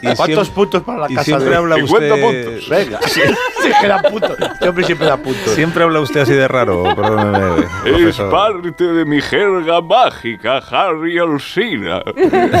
Y 0.00 0.14
¿Cuántos 0.14 0.26
siempre- 0.26 0.54
puntos 0.54 0.82
para 0.82 0.98
la 1.00 1.06
y 1.10 1.14
casa 1.14 1.24
siempre 1.24 1.50
de 1.50 1.56
habla 1.56 1.74
50 1.76 2.14
usted, 2.14 2.44
puntos. 2.44 2.68
Venga, 2.68 2.98
sí, 3.06 3.20
sí, 3.62 3.70
que 3.80 3.86
da 3.88 4.02
puntos. 4.02 4.36
Este 4.40 4.84
siempre 4.84 5.06
da 5.06 5.16
puntos. 5.16 5.52
Siempre 5.54 5.84
habla 5.84 6.00
usted 6.00 6.20
así 6.20 6.32
de 6.32 6.48
raro, 6.48 6.84
perdóneme. 6.94 7.66
Es 7.84 8.16
parte 8.16 8.84
de 8.84 9.04
mi 9.04 9.20
jerga 9.20 9.80
mágica, 9.82 10.58
Harry 10.70 11.18
Alsina. 11.18 12.02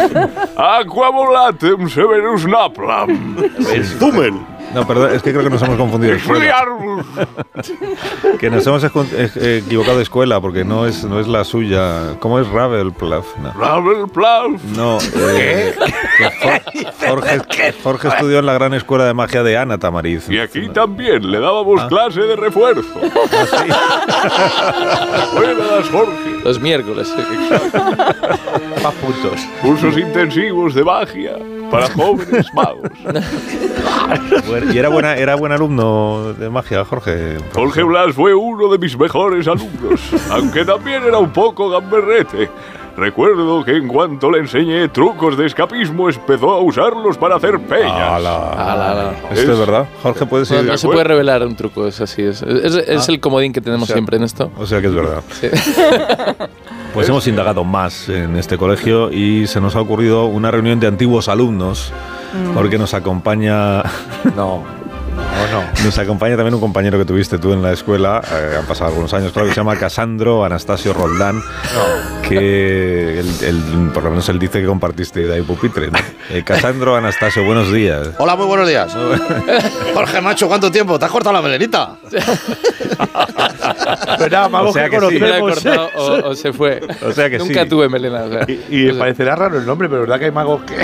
Aqua 0.56 1.10
volatem 1.10 1.88
severus 1.88 2.44
naplam. 2.46 3.36
Zumel. 3.98 4.34
No, 4.74 4.86
perdón, 4.86 5.12
es 5.14 5.22
que 5.22 5.30
creo 5.30 5.44
que 5.44 5.50
nos 5.50 5.62
hemos 5.62 5.76
confundido. 5.76 6.16
Que 8.38 8.50
nos 8.50 8.66
hemos 8.66 8.82
escon- 8.84 9.06
eh, 9.12 9.62
equivocado 9.64 9.96
de 9.98 10.02
escuela 10.02 10.40
porque 10.40 10.64
no 10.64 10.86
es, 10.86 11.04
no 11.04 11.20
es 11.20 11.28
la 11.28 11.44
suya. 11.44 12.16
¿Cómo 12.18 12.38
es 12.40 12.48
Ravelpluff? 12.48 13.36
No. 13.38 13.52
Ravelpluff. 13.52 14.62
No, 14.76 14.98
eh, 15.30 15.74
que 16.18 17.06
Jorge, 17.08 17.40
Jorge 17.82 18.08
estudió 18.08 18.40
en 18.40 18.46
la 18.46 18.54
gran 18.54 18.74
escuela 18.74 19.04
de 19.04 19.14
magia 19.14 19.42
de 19.44 19.56
Ana 19.56 19.78
Tamariz. 19.78 20.28
Y 20.28 20.38
aquí 20.40 20.68
también 20.70 21.30
le 21.30 21.38
dábamos 21.38 21.80
Ah. 21.80 21.86
clase 21.88 22.20
de 22.22 22.34
refuerzo. 22.36 22.82
Buenas, 25.34 25.88
Jorge. 25.90 26.40
Los 26.44 26.60
miércoles. 26.60 27.12
Más 28.82 28.94
puntos. 28.94 29.40
Cursos 29.62 29.96
intensivos 29.96 30.74
de 30.74 30.84
magia 30.84 31.36
para 31.74 31.90
jóvenes 31.94 32.46
magos. 32.54 32.90
Y 34.72 34.78
era 34.78 34.88
buena, 34.90 35.16
era 35.16 35.34
buen 35.34 35.52
alumno 35.52 36.34
de 36.34 36.50
magia, 36.50 36.84
Jorge. 36.84 37.38
Jorge 37.54 37.82
Blas 37.82 38.14
fue 38.14 38.34
uno 38.34 38.70
de 38.70 38.78
mis 38.78 38.96
mejores 38.98 39.46
alumnos, 39.48 40.00
aunque 40.30 40.64
también 40.64 41.02
era 41.04 41.18
un 41.18 41.32
poco 41.32 41.70
gamberrete. 41.70 42.50
Recuerdo 42.96 43.64
que 43.64 43.72
en 43.76 43.88
cuanto 43.88 44.30
le 44.30 44.38
enseñé 44.38 44.88
trucos 44.88 45.36
de 45.36 45.46
escapismo, 45.46 46.08
empezó 46.08 46.50
a 46.52 46.60
usarlos 46.60 47.16
para 47.18 47.36
hacer 47.36 47.58
peñas. 47.60 47.90
Ala. 47.92 48.50
Ala, 48.52 48.90
ala. 48.92 49.12
Esto 49.32 49.52
es 49.52 49.58
verdad. 49.58 49.86
Jorge 50.02 50.26
puede 50.26 50.42
No, 50.42 50.46
ser. 50.46 50.64
no 50.64 50.78
se 50.78 50.86
puede 50.86 51.02
revelar 51.04 51.44
un 51.44 51.56
truco, 51.56 51.86
es 51.88 52.00
así. 52.00 52.22
Es, 52.22 52.42
es- 52.42 52.74
es 52.76 53.08
Ah. 53.08 53.12
el 53.12 53.18
comodín 53.20 53.52
que 53.52 53.60
tenemos 53.60 53.84
O 53.84 53.86
sea, 53.86 53.94
siempre 53.94 54.16
en 54.18 54.22
esto. 54.24 54.50
O 54.58 54.66
sea 54.66 54.80
que 54.80 54.86
es 54.88 54.94
verdad. 54.94 55.22
Sí. 55.30 55.48
Pues 56.94 57.08
hemos 57.08 57.26
indagado 57.26 57.64
más 57.64 58.08
en 58.08 58.36
este 58.36 58.56
colegio 58.56 59.10
y 59.10 59.48
se 59.48 59.60
nos 59.60 59.74
ha 59.74 59.80
ocurrido 59.80 60.26
una 60.26 60.52
reunión 60.52 60.78
de 60.78 60.86
antiguos 60.86 61.28
alumnos 61.28 61.92
porque 62.54 62.78
nos 62.78 62.94
acompaña... 62.94 63.82
No. 64.36 64.83
¿O 65.16 65.52
no? 65.52 65.84
Nos 65.84 65.98
acompaña 65.98 66.36
también 66.36 66.54
un 66.54 66.60
compañero 66.60 66.98
que 66.98 67.04
tuviste 67.04 67.38
tú 67.38 67.52
en 67.52 67.62
la 67.62 67.72
escuela, 67.72 68.20
eh, 68.32 68.56
han 68.58 68.66
pasado 68.66 68.90
algunos 68.90 69.12
años, 69.14 69.32
claro, 69.32 69.48
que 69.48 69.54
se 69.54 69.60
llama 69.60 69.76
Casandro 69.76 70.44
Anastasio 70.44 70.92
Roldán, 70.92 71.40
que 72.28 73.20
él- 73.20 73.34
él- 73.42 73.90
por 73.92 74.02
lo 74.04 74.10
menos 74.10 74.28
él 74.28 74.38
dice 74.38 74.60
que 74.60 74.66
compartiste 74.66 75.20
de 75.20 75.34
ahí 75.34 75.42
pupitre. 75.42 75.90
¿no? 75.90 75.98
Eh, 76.30 76.42
Casandro 76.44 76.96
Anastasio, 76.96 77.44
buenos 77.44 77.72
días. 77.72 78.10
Hola, 78.18 78.36
muy 78.36 78.46
buenos 78.46 78.68
días. 78.68 78.96
Jorge, 79.94 80.20
macho, 80.20 80.48
¿cuánto 80.48 80.70
tiempo? 80.70 80.98
¿Te 80.98 81.04
has 81.04 81.10
cortado 81.10 81.34
la 81.34 81.42
melenita? 81.42 81.96
Verá, 84.18 84.46
O 84.46 84.72
sea 84.72 84.88
que 84.88 85.00
sí. 85.00 85.18
Se 85.18 85.20
la 85.20 85.36
he 85.36 85.40
conocemos. 85.40 85.90
cortado 85.92 86.26
o, 86.26 86.30
o 86.30 86.34
se 86.34 86.52
fue. 86.52 86.80
O 87.02 87.12
sea 87.12 87.28
que 87.30 87.38
Nunca 87.38 87.62
sí. 87.64 87.68
tuve 87.68 87.88
melena. 87.88 88.24
o 88.24 88.30
sea. 88.30 88.44
Y, 88.48 88.60
y 88.70 88.84
me 88.92 88.94
parecerá 88.94 89.36
raro 89.36 89.58
el 89.58 89.66
nombre, 89.66 89.88
pero 89.88 90.02
verdad 90.02 90.18
que 90.18 90.24
hay 90.26 90.30
magos 90.30 90.62
que. 90.64 90.74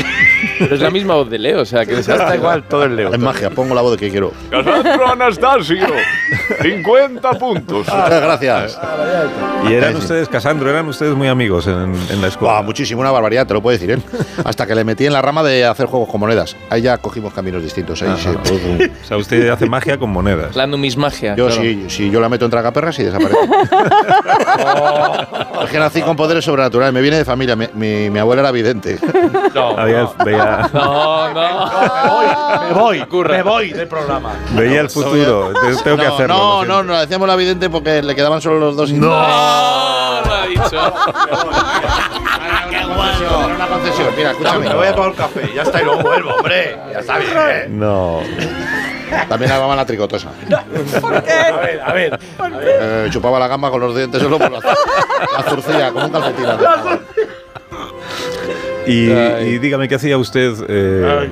Pero 0.58 0.74
es 0.74 0.80
la 0.80 0.90
misma 0.90 1.14
voz 1.14 1.28
de 1.30 1.38
Leo, 1.38 1.60
o 1.60 1.64
sea 1.64 1.84
que 1.86 1.94
Está 1.98 2.34
igual, 2.36 2.64
todo 2.64 2.84
el 2.84 2.96
Leo. 2.96 3.12
Es 3.12 3.18
magia, 3.18 3.50
pongo 3.50 3.74
la 3.74 3.80
voz 3.82 3.92
de 3.92 3.98
que 3.98 4.10
quiero. 4.10 4.32
Casandro 4.50 5.08
Anastasio, 5.12 5.86
50 6.62 7.30
puntos. 7.32 7.86
Muchas 7.86 8.22
gracias. 8.22 8.78
Y 9.68 9.72
eran 9.74 9.96
ustedes, 9.96 10.28
Casandro, 10.28 10.70
eran 10.70 10.86
ustedes 10.88 11.14
muy 11.14 11.28
amigos 11.28 11.66
en, 11.66 11.94
en 12.10 12.20
la 12.20 12.28
escuela. 12.28 12.54
Buah, 12.54 12.62
muchísimo, 12.62 13.00
una 13.00 13.10
barbaridad, 13.10 13.46
te 13.46 13.54
lo 13.54 13.60
puedo 13.62 13.76
decir, 13.78 13.90
¿eh? 13.92 13.98
Hasta 14.44 14.66
que 14.66 14.74
le 14.74 14.84
metí 14.84 15.06
en 15.06 15.12
la 15.12 15.22
rama 15.22 15.42
de 15.42 15.64
hacer 15.64 15.86
juegos 15.86 16.08
con 16.08 16.20
monedas. 16.20 16.56
Ahí 16.70 16.82
ya 16.82 16.98
cogimos 16.98 17.32
caminos 17.34 17.62
distintos. 17.62 18.02
Ahí 18.02 18.16
se 18.18 18.30
O 18.30 19.04
sea, 19.06 19.16
usted 19.16 19.48
hace 19.50 19.66
magia 19.66 19.98
con 19.98 20.10
monedas. 20.10 20.56
la 20.56 20.66
numismagia. 20.66 21.34
Yo 21.36 21.46
claro. 21.46 21.60
sí, 21.62 21.84
sí, 21.88 22.10
yo 22.10 22.20
la 22.20 22.28
meto 22.28 22.44
en 22.46 22.50
tragaperras 22.50 22.98
y 22.98 23.04
desaparece. 23.04 23.38
Es 25.64 25.70
que 25.70 25.78
nací 25.78 26.00
con 26.02 26.16
poderes 26.16 26.44
sobrenaturales, 26.44 26.92
me 26.94 27.00
viene 27.02 27.18
de 27.18 27.24
familia. 27.24 27.54
Mi, 27.54 27.66
mi- 27.74 28.10
mi 28.10 28.18
abuela 28.18 28.40
era 28.42 28.50
vidente. 28.50 28.98
Había- 29.76 30.08
veía, 30.30 30.70
No, 30.72 31.32
no. 31.34 31.70
Me 32.68 32.72
voy, 32.74 33.06
me 33.28 33.42
voy 33.42 33.72
del 33.72 33.88
programa. 33.88 34.32
veía 34.52 34.80
el 34.80 34.90
futuro. 34.90 35.52
Tengo 35.84 35.96
que 35.96 36.06
hacerlo. 36.06 36.34
no, 36.36 36.64
lo 36.64 36.82
no, 36.82 36.82
no, 36.82 37.00
decíamos 37.00 37.28
la 37.28 37.36
vidente 37.36 37.68
porque 37.70 38.02
le 38.02 38.14
quedaban 38.14 38.40
solo 38.40 38.58
los 38.58 38.76
dos. 38.76 38.92
No, 38.92 39.08
no 39.08 39.14
ha 39.16 40.46
dicho. 40.46 40.92
Era 42.70 43.54
una 43.54 43.66
concesión, 43.66 44.08
mira, 44.16 44.30
escúchame. 44.30 44.68
Me 44.68 44.74
voy 44.74 44.86
a 44.86 44.94
tomar 44.94 45.10
un 45.10 45.16
café, 45.16 45.50
ya 45.54 45.62
está 45.62 45.80
y 45.82 45.84
luego 45.84 46.02
vuelvo, 46.02 46.34
hombre. 46.34 46.76
Ya 46.92 46.98
está 47.00 47.18
bien. 47.18 47.32
¿eh? 47.36 47.66
No. 47.68 48.20
También 49.28 49.50
la 49.50 49.84
tricotosa. 49.86 50.30
¿Por 51.00 51.22
qué? 51.22 51.32
A 51.32 51.56
ver, 51.56 51.80
a 51.84 51.92
ver. 51.92 52.20
Eh, 52.62 53.08
chupaba 53.10 53.38
la 53.38 53.48
gamba 53.48 53.70
con 53.70 53.80
los 53.80 53.94
dientes 53.94 54.22
solo 54.22 54.38
por 54.38 54.50
la, 54.50 54.58
la 54.60 55.42
zurcilla, 55.48 55.90
como 55.92 56.06
un 56.06 56.12
calcetín. 56.12 56.46
Y, 58.90 59.10
y 59.54 59.58
dígame, 59.58 59.88
¿qué 59.88 59.94
hacía 59.96 60.16
usted? 60.18 60.52
eh, 60.68 61.30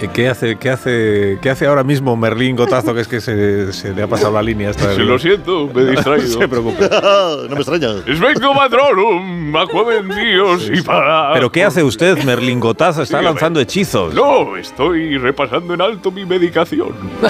eh, 0.00 0.08
¿Qué 0.14 0.28
hace, 0.28 0.56
qué, 0.56 0.70
hace, 0.70 1.38
¿Qué 1.42 1.50
hace 1.50 1.66
ahora 1.66 1.84
mismo 1.84 2.16
Merlín 2.16 2.56
Gotazo, 2.56 2.94
que 2.94 3.00
es 3.02 3.08
que 3.08 3.20
se, 3.20 3.70
se 3.72 3.92
le 3.92 4.02
ha 4.02 4.06
pasado 4.06 4.32
la 4.32 4.42
línea? 4.42 4.70
Esta 4.70 4.94
Se 4.94 5.00
lo 5.00 5.18
siento, 5.18 5.68
me 5.74 5.82
he 5.82 5.86
distraído. 5.90 6.34
No 6.34 6.40
se 6.40 6.48
preocupe. 6.48 6.88
no 7.48 7.54
me 7.54 7.56
extraña. 7.60 7.88
Svecto 8.16 8.54
patronum, 8.54 9.54
aquamen 9.56 10.08
dios 10.08 10.70
y 10.72 10.80
para... 10.80 11.32
¿Pero 11.34 11.50
qué 11.52 11.64
hace 11.64 11.82
usted, 11.82 12.22
Merlín 12.24 12.60
Gotazo? 12.60 13.02
Está 13.02 13.18
Dígame. 13.18 13.34
lanzando 13.34 13.60
hechizos. 13.60 14.14
No, 14.14 14.56
estoy 14.56 15.18
repasando 15.18 15.74
en 15.74 15.82
alto 15.82 16.10
mi 16.10 16.24
medicación. 16.24 16.94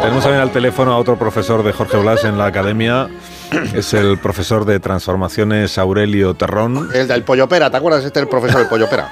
Tenemos 0.00 0.22
también 0.22 0.42
al 0.42 0.50
teléfono 0.52 0.92
a 0.92 0.98
otro 0.98 1.16
profesor 1.18 1.62
de 1.62 1.72
Jorge 1.72 1.96
Blas 1.96 2.24
en 2.24 2.38
la 2.38 2.46
academia. 2.46 3.08
Es 3.74 3.94
el 3.94 4.18
profesor 4.18 4.64
de 4.64 4.80
transformaciones 4.80 5.78
Aurelio 5.78 6.34
Terrón. 6.34 6.88
El 6.94 7.08
del 7.08 7.22
pollo 7.22 7.48
pera, 7.48 7.70
¿te 7.70 7.76
acuerdas? 7.76 8.04
Este 8.04 8.20
es 8.20 8.24
el 8.24 8.28
profesor 8.28 8.60
del 8.60 8.68
pollo 8.68 8.88
pera. 8.88 9.10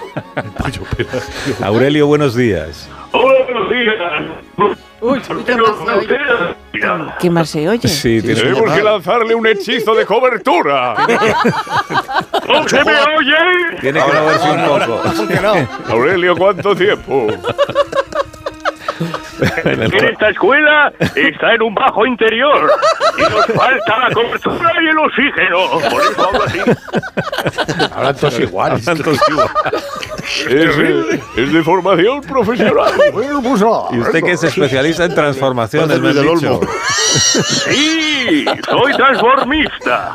Aurelio, 1.63 2.07
buenos 2.07 2.35
días. 2.35 2.89
Hola, 3.13 3.45
buenos 3.45 3.71
días. 3.71 3.95
Uy, 5.01 5.21
qué 5.45 5.57
mal 5.57 5.77
se 5.77 5.93
oye. 5.93 6.19
Qué 7.21 7.31
mal 7.31 7.47
se 7.47 7.69
oye. 7.69 7.89
Sí, 7.89 8.21
tiene 8.21 8.41
Tenemos 8.41 8.73
que 8.73 8.83
lanzarle 8.83 9.35
un 9.35 9.47
hechizo 9.47 9.95
de 9.95 10.05
cobertura. 10.05 10.95
¡No 12.49 12.69
se 12.69 12.85
me 12.85 12.93
oye! 12.93 13.79
Tiene 13.81 14.01
que 14.01 14.13
moverse 14.13 14.51
un 14.51 14.65
poco. 14.65 15.93
Aurelio, 15.93 16.37
¿cuánto 16.37 16.75
tiempo? 16.75 17.29
En 19.65 19.83
el- 19.83 19.95
esta 19.95 20.31
escuela 20.31 20.93
está 21.15 21.55
en 21.55 21.63
un 21.63 21.75
bajo 21.75 22.07
interior 22.07 22.71
y 23.19 23.23
nos 23.23 23.47
falta 23.47 23.99
la 23.99 24.11
cobertura 24.15 24.73
y 24.83 24.89
el 24.89 24.99
oxígeno. 24.99 25.91
Por 25.91 26.03
eso 26.03 26.29
hablo 26.29 26.45
así. 26.45 26.61
Hablan 27.95 28.17
todos 28.17 28.39
igual. 28.41 28.73
Hablan 28.73 28.99
todos 28.99 29.19
igual. 29.29 29.49
Es, 30.49 30.77
es 31.37 31.53
de 31.53 31.63
formación 31.63 32.21
profesional. 32.23 32.93
Y 33.93 33.99
usted 33.99 34.23
que 34.23 34.33
es 34.33 34.43
especialista 34.45 35.05
en 35.05 35.15
transformaciones, 35.15 36.01
me 36.01 36.13
del 36.13 36.29
dicho. 36.35 36.61
Sí, 37.69 38.45
soy 38.69 38.93
transformista. 38.95 40.15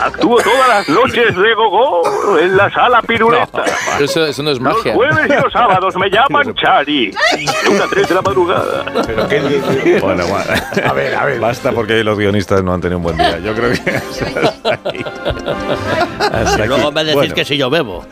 Actúo 0.00 0.36
todas 0.40 0.68
las 0.68 0.88
noches 0.88 1.34
de 1.36 1.54
gogo 1.54 2.38
en 2.38 2.56
la 2.56 2.70
sala 2.70 3.02
piruleta. 3.02 3.62
Pero 3.92 4.04
eso, 4.04 4.26
eso 4.26 4.42
no 4.42 4.50
es 4.50 4.60
Los 4.60 4.74
magia. 4.76 4.94
jueves 4.94 5.26
y 5.28 5.42
los 5.42 5.52
sábados 5.52 5.94
me 5.96 6.08
llaman 6.10 6.54
Chari. 6.60 7.10
De 7.10 7.68
una 7.70 7.84
a 7.84 7.88
tres 7.88 8.08
de 8.08 8.14
la 8.14 8.22
madrugada. 8.22 8.84
Pero 9.06 9.28
qué 9.28 9.40
dice. 9.40 10.00
Bueno, 10.00 10.24
bueno. 10.26 10.44
A 10.88 10.92
ver, 10.92 11.14
a 11.14 11.24
ver. 11.24 11.40
Basta 11.40 11.72
porque 11.72 12.02
los 12.04 12.18
guionistas 12.18 12.62
no 12.62 12.72
han 12.74 12.80
tenido 12.80 12.98
un 12.98 13.04
buen 13.04 13.16
día. 13.16 13.38
Yo 13.38 13.54
creo 13.54 13.72
que 13.72 13.80
hasta 14.64 14.88
aquí. 14.90 15.04
Hasta 16.18 16.62
aquí. 16.64 17.12
Bueno. 17.12 17.44
si 17.44 17.56
yo 17.56 17.70
bebo. 17.70 18.04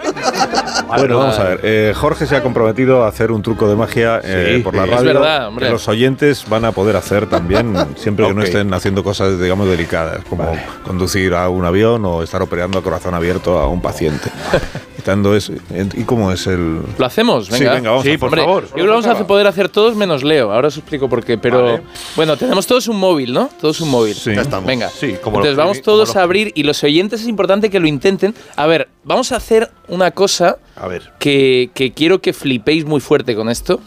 Bueno, 0.86 1.18
vamos 1.18 1.38
a 1.38 1.44
ver. 1.44 1.60
Eh, 1.62 1.92
Jorge 1.94 2.26
se 2.26 2.36
ha 2.36 2.42
comprometido 2.42 3.04
a 3.04 3.08
hacer 3.08 3.30
un 3.30 3.42
truco 3.42 3.68
de 3.68 3.76
magia 3.76 4.20
eh, 4.24 4.54
Sí, 4.56 4.62
por 4.62 4.74
la 4.74 4.86
radio. 4.86 4.96
Es 4.98 5.04
verdad, 5.04 5.48
hombre. 5.48 5.66
Que 5.66 5.72
los 5.72 5.86
oyentes 5.88 6.44
van 6.48 6.64
a 6.64 6.72
poder 6.72 6.96
hacer 6.96 7.26
también, 7.28 7.74
siempre 7.96 8.26
que 8.26 8.34
no 8.34 8.42
estén 8.42 8.72
haciendo 8.72 9.04
cosas, 9.04 9.38
digamos, 9.40 9.68
delicadas, 9.68 10.24
como 10.28 10.56
conducir 10.84 11.34
a 11.34 11.48
un 11.48 11.64
avión 11.64 12.04
o 12.04 12.22
estar 12.22 12.42
operando 12.42 12.78
a 12.78 12.82
corazón 12.82 13.14
abierto 13.14 13.58
a 13.58 13.68
un 13.68 13.80
paciente. 13.82 14.30
Quitando 14.96 15.36
eso. 15.36 15.52
¿Y 15.94 16.02
cómo 16.02 16.32
es 16.32 16.46
el...? 16.48 16.80
¿Lo 16.98 17.06
hacemos? 17.06 17.46
Sí, 17.46 17.52
Venga, 17.52 17.74
venga, 17.74 17.90
vamos 17.90 18.04
a 18.04 18.10
Sí, 18.10 18.18
por 18.18 18.26
Hombre, 18.28 18.42
favor. 18.42 18.68
Yo 18.70 18.84
que 18.84 18.86
vamos 18.88 19.06
a 19.06 19.26
poder 19.26 19.46
hacer 19.46 19.68
todos 19.68 19.94
menos 19.94 20.24
Leo. 20.24 20.52
Ahora 20.52 20.68
os 20.68 20.76
explico 20.76 21.08
por 21.08 21.24
qué. 21.24 21.38
Pero 21.38 21.62
Vale. 21.62 21.82
bueno, 22.16 22.36
tenemos 22.36 22.66
todos 22.66 22.88
un 22.88 22.98
móvil, 22.98 23.32
¿no? 23.32 23.48
Todos 23.60 23.80
un 23.80 23.90
móvil. 23.90 24.14
Sí. 24.14 24.34
Ya 24.34 24.42
estamos. 24.42 24.66
Venga. 24.66 24.88
Sí, 24.88 25.14
como 25.22 25.36
Entonces 25.36 25.56
los 25.56 25.64
vamos 25.64 25.82
todos 25.82 26.16
a 26.16 26.20
los- 26.20 26.28
abrir 26.38 26.52
y 26.54 26.62
los 26.62 26.82
oyentes 26.84 27.20
es 27.22 27.28
importante 27.28 27.70
que 27.70 27.80
lo 27.80 27.86
intenten. 27.86 28.34
A 28.56 28.66
ver, 28.66 28.88
vamos 29.04 29.32
a 29.32 29.36
hacer 29.36 29.70
una 29.88 30.10
cosa 30.12 30.58
A 30.76 30.86
ver. 30.88 31.12
que, 31.18 31.70
que 31.74 31.92
quiero 31.92 32.20
que 32.20 32.32
flipéis 32.32 32.84
muy 32.84 33.00
fuerte 33.00 33.34
con 33.34 33.48
esto. 33.48 33.80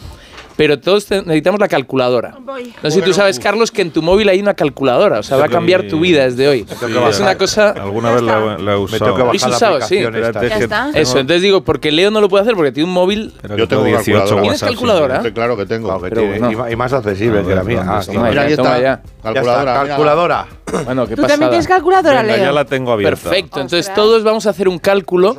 Pero 0.56 0.78
todos 0.78 1.10
necesitamos 1.10 1.60
la 1.60 1.68
calculadora. 1.68 2.34
No 2.82 2.90
sé 2.90 2.90
si 2.90 3.02
tú 3.02 3.12
sabes, 3.12 3.38
Carlos, 3.38 3.70
que 3.70 3.82
en 3.82 3.90
tu 3.90 4.02
móvil 4.02 4.28
hay 4.28 4.40
una 4.40 4.54
calculadora. 4.54 5.18
O 5.20 5.22
sea, 5.22 5.36
va 5.38 5.46
a 5.46 5.48
cambiar 5.48 5.88
tu 5.88 6.00
vida 6.00 6.24
desde 6.24 6.46
hoy. 6.48 6.66
Es 7.08 7.20
una 7.20 7.36
cosa. 7.38 7.70
Alguna 7.70 8.12
vez 8.12 8.22
la, 8.22 8.40
la 8.40 8.72
he 8.72 8.76
Me 8.76 8.76
usado. 8.76 9.04
tengo 9.04 9.16
que 9.16 9.22
¿Habéis 9.22 9.42
bajar 9.46 9.72
la? 9.80 9.86
Sí. 9.86 9.96
Ya 10.00 10.58
está. 10.58 10.90
Eso, 10.94 11.18
entonces 11.18 11.42
digo, 11.42 11.62
porque 11.64 11.90
Leo 11.90 12.10
no 12.10 12.20
lo 12.20 12.28
puede 12.28 12.42
hacer 12.42 12.54
porque 12.54 12.72
tiene 12.72 12.88
un 12.88 12.94
móvil. 12.94 13.32
espera, 13.34 13.56
Yo 13.56 13.66
tengo 13.68 13.84
18 13.84 14.02
calculadora. 14.04 14.42
¿Tienes 14.42 14.60
calculadora? 14.60 15.22
Sí, 15.22 15.32
claro 15.32 15.56
que 15.56 15.66
tengo. 15.66 15.88
Claro 15.88 16.02
que 16.02 16.08
Pero 16.10 16.20
tiene, 16.22 16.38
bueno. 16.56 16.70
y, 16.70 16.76
más 16.76 16.92
accesible 16.92 17.42
que 17.44 17.54
la 17.54 17.64
mía. 17.64 17.82
¿dónde 17.84 17.92
Ah, 17.92 18.28
Mira, 18.28 18.34
ya, 18.34 18.48
ahí 18.48 18.56
toma 18.56 18.76
está. 18.76 18.82
ya. 18.82 19.02
Calculadora. 19.22 19.34
Ya 19.34 19.40
está, 19.40 19.60
mira. 19.82 19.86
calculadora. 19.88 20.46
Bueno, 20.84 21.06
qué 21.06 21.16
¿Tú 21.16 21.22
también 21.26 21.50
tienes 21.50 21.66
calculadora, 21.68 22.22
Venga, 22.22 22.36
Leo? 22.36 22.44
ya 22.46 22.52
la 22.52 22.64
tengo 22.64 22.92
abierta. 22.92 23.20
Perfecto, 23.28 23.60
entonces 23.60 23.80
Ostras. 23.88 23.94
todos 23.96 24.24
vamos 24.24 24.46
a 24.46 24.50
hacer 24.50 24.68
un 24.68 24.78
cálculo 24.78 25.34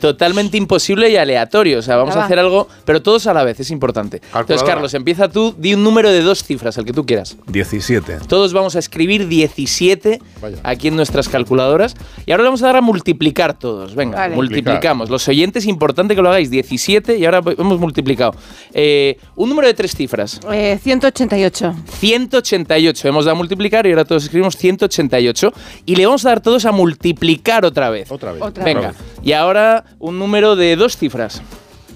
totalmente 0.00 0.56
imposible 0.56 1.10
y 1.10 1.16
aleatorio. 1.16 1.78
O 1.78 1.82
sea, 1.82 1.96
vamos 1.96 2.14
a 2.16 2.24
hacer 2.24 2.38
algo, 2.38 2.68
pero 2.84 3.02
todos 3.02 3.26
a 3.26 3.34
la 3.34 3.42
vez, 3.44 3.58
es 3.60 3.70
importante. 3.70 4.20
Entonces. 4.26 4.62
Carlos, 4.66 4.94
empieza 4.94 5.28
tú, 5.28 5.54
di 5.56 5.74
un 5.74 5.82
número 5.82 6.10
de 6.10 6.20
dos 6.22 6.42
cifras, 6.44 6.76
el 6.78 6.84
que 6.84 6.92
tú 6.92 7.04
quieras. 7.06 7.36
17. 7.46 8.18
Todos 8.28 8.52
vamos 8.52 8.76
a 8.76 8.78
escribir 8.78 9.28
17 9.28 10.20
Vaya. 10.40 10.56
aquí 10.62 10.88
en 10.88 10.96
nuestras 10.96 11.28
calculadoras. 11.28 11.94
Y 12.26 12.32
ahora 12.32 12.42
le 12.44 12.48
vamos 12.48 12.62
a 12.62 12.66
dar 12.66 12.76
a 12.76 12.80
multiplicar 12.80 13.58
todos. 13.58 13.94
Venga, 13.94 14.18
Vale. 14.18 14.34
multiplicamos. 14.34 15.10
Los 15.10 15.26
oyentes, 15.28 15.66
importante 15.66 16.14
que 16.14 16.22
lo 16.22 16.28
hagáis. 16.28 16.50
17 16.50 17.16
y 17.18 17.24
ahora 17.24 17.40
hemos 17.58 17.78
multiplicado. 17.78 18.34
Eh, 18.74 19.18
un 19.36 19.48
número 19.48 19.68
de 19.68 19.74
tres 19.74 19.94
cifras. 19.94 20.40
Eh, 20.52 20.78
188. 20.82 21.74
188. 21.98 23.08
Hemos 23.08 23.24
dado 23.24 23.34
a 23.34 23.38
multiplicar 23.38 23.86
y 23.86 23.90
ahora 23.90 24.04
todos 24.04 24.24
escribimos 24.24 24.56
188. 24.56 25.52
Y 25.86 25.96
le 25.96 26.06
vamos 26.06 26.24
a 26.24 26.30
dar 26.30 26.40
todos 26.40 26.64
a 26.64 26.72
multiplicar 26.72 27.64
otra 27.64 27.90
vez. 27.90 28.10
Otra 28.10 28.32
vez. 28.32 28.42
Otra 28.42 28.64
Venga. 28.64 28.88
vez. 28.88 28.96
Y 29.22 29.32
ahora 29.32 29.84
un 29.98 30.18
número 30.18 30.56
de 30.56 30.76
dos 30.76 30.96
cifras. 30.96 31.42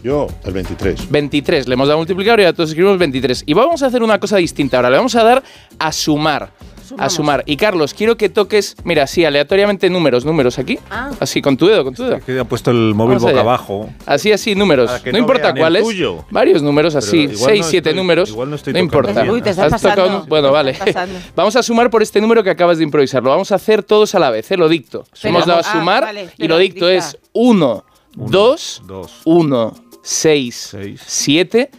Yo, 0.02 0.28
el 0.44 0.52
23. 0.52 1.10
23. 1.10 1.68
Le 1.68 1.74
hemos 1.74 1.86
dado 1.88 1.96
a 1.98 2.00
multiplicar 2.00 2.38
y 2.40 2.44
ahora 2.44 2.54
todos 2.54 2.70
escribimos 2.70 2.98
23. 2.98 3.44
Y 3.46 3.52
vamos 3.54 3.82
a 3.82 3.86
hacer 3.86 4.02
una 4.02 4.18
cosa 4.18 4.36
distinta 4.38 4.78
ahora. 4.78 4.90
Le 4.90 4.96
vamos 4.96 5.14
a 5.14 5.22
dar 5.24 5.42
a 5.78 5.92
sumar. 5.92 6.50
A 6.98 7.08
sumar. 7.08 7.44
Y 7.46 7.56
Carlos, 7.56 7.94
quiero 7.94 8.16
que 8.16 8.28
toques, 8.28 8.74
mira, 8.82 9.04
así, 9.04 9.24
aleatoriamente 9.24 9.88
números, 9.88 10.24
números 10.24 10.58
aquí. 10.58 10.76
Ah. 10.90 11.10
Así, 11.20 11.40
con 11.40 11.56
tu 11.56 11.68
dedo, 11.68 11.84
con 11.84 11.94
tu 11.94 12.02
dedo. 12.02 12.18
Que 12.18 12.36
ha 12.40 12.44
puesto 12.44 12.72
el 12.72 12.94
móvil 12.96 13.10
Vamos 13.18 13.22
boca 13.22 13.32
allá. 13.32 13.40
abajo. 13.42 13.90
Así, 14.06 14.32
así, 14.32 14.56
números. 14.56 14.90
No, 15.06 15.12
no 15.12 15.18
importa 15.18 15.54
cuáles. 15.54 15.84
tuyo. 15.84 16.24
Varios 16.30 16.62
números 16.64 16.96
así. 16.96 17.28
Pero 17.28 17.32
igual 17.34 17.50
6, 17.52 17.60
no 17.60 17.70
7 17.70 17.90
estoy- 17.90 17.96
números. 17.96 18.28
igual 18.30 18.50
no 18.50 18.56
estoy 18.56 18.72
no 18.72 18.78
importa. 18.80 19.22
Uy, 19.30 19.40
te 19.40 19.50
estás 19.50 19.72
Has 19.72 19.80
tocado 19.80 20.02
pasando. 20.02 20.22
un- 20.24 20.28
Bueno, 20.28 20.48
Te 20.48 20.52
vale. 20.52 20.72
pasando. 20.74 21.18
Vamos 21.36 21.54
a 21.54 21.62
sumar 21.62 21.90
por 21.90 22.02
este 22.02 22.20
número 22.20 22.42
que 22.42 22.50
acabas 22.50 22.78
de 22.78 22.84
improvisar. 22.84 23.22
Lo 23.22 23.30
vamos 23.30 23.52
a 23.52 23.54
hacer 23.54 23.84
todos 23.84 24.12
a 24.16 24.18
la 24.18 24.30
vez, 24.30 24.50
¿eh? 24.50 24.56
Lo 24.56 24.68
dicto. 24.68 25.04
Pero- 25.22 25.28
Hemos 25.36 25.46
dado 25.46 25.60
a 25.60 25.62
ah, 25.62 25.72
sumar 25.72 26.02
vale, 26.02 26.30
y 26.38 26.48
lo 26.48 26.58
dicto 26.58 26.88
dicta. 26.88 27.06
es 27.06 27.18
1, 27.34 27.84
2, 28.16 28.82
1, 29.24 29.74
6, 30.02 30.76
7, 31.06 31.70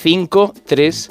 5, 0.00 0.54
3, 0.66 1.10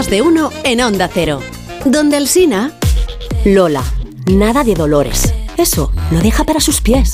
Más 0.00 0.08
de 0.08 0.22
uno 0.22 0.50
en 0.64 0.80
Onda 0.80 1.10
Cero. 1.12 1.42
Donde 1.84 2.16
el 2.16 2.26
Sina. 2.26 2.72
Lola, 3.44 3.84
nada 4.32 4.64
de 4.64 4.72
dolores. 4.72 5.34
Eso 5.58 5.92
lo 6.10 6.20
deja 6.20 6.44
para 6.44 6.58
sus 6.58 6.80
pies. 6.80 7.12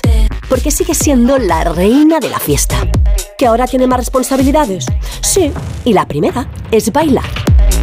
Porque 0.48 0.70
sigue 0.70 0.94
siendo 0.94 1.36
la 1.36 1.65
reina 1.65 2.20
de 2.20 2.28
la 2.28 2.39
fiesta. 2.39 2.76
¿Que 3.39 3.47
ahora 3.47 3.66
tiene 3.66 3.89
más 3.89 3.98
responsabilidades? 3.98 4.86
Sí. 5.20 5.50
Y 5.84 5.94
la 5.94 6.06
primera 6.06 6.48
es 6.70 6.92
bailar. 6.92 7.28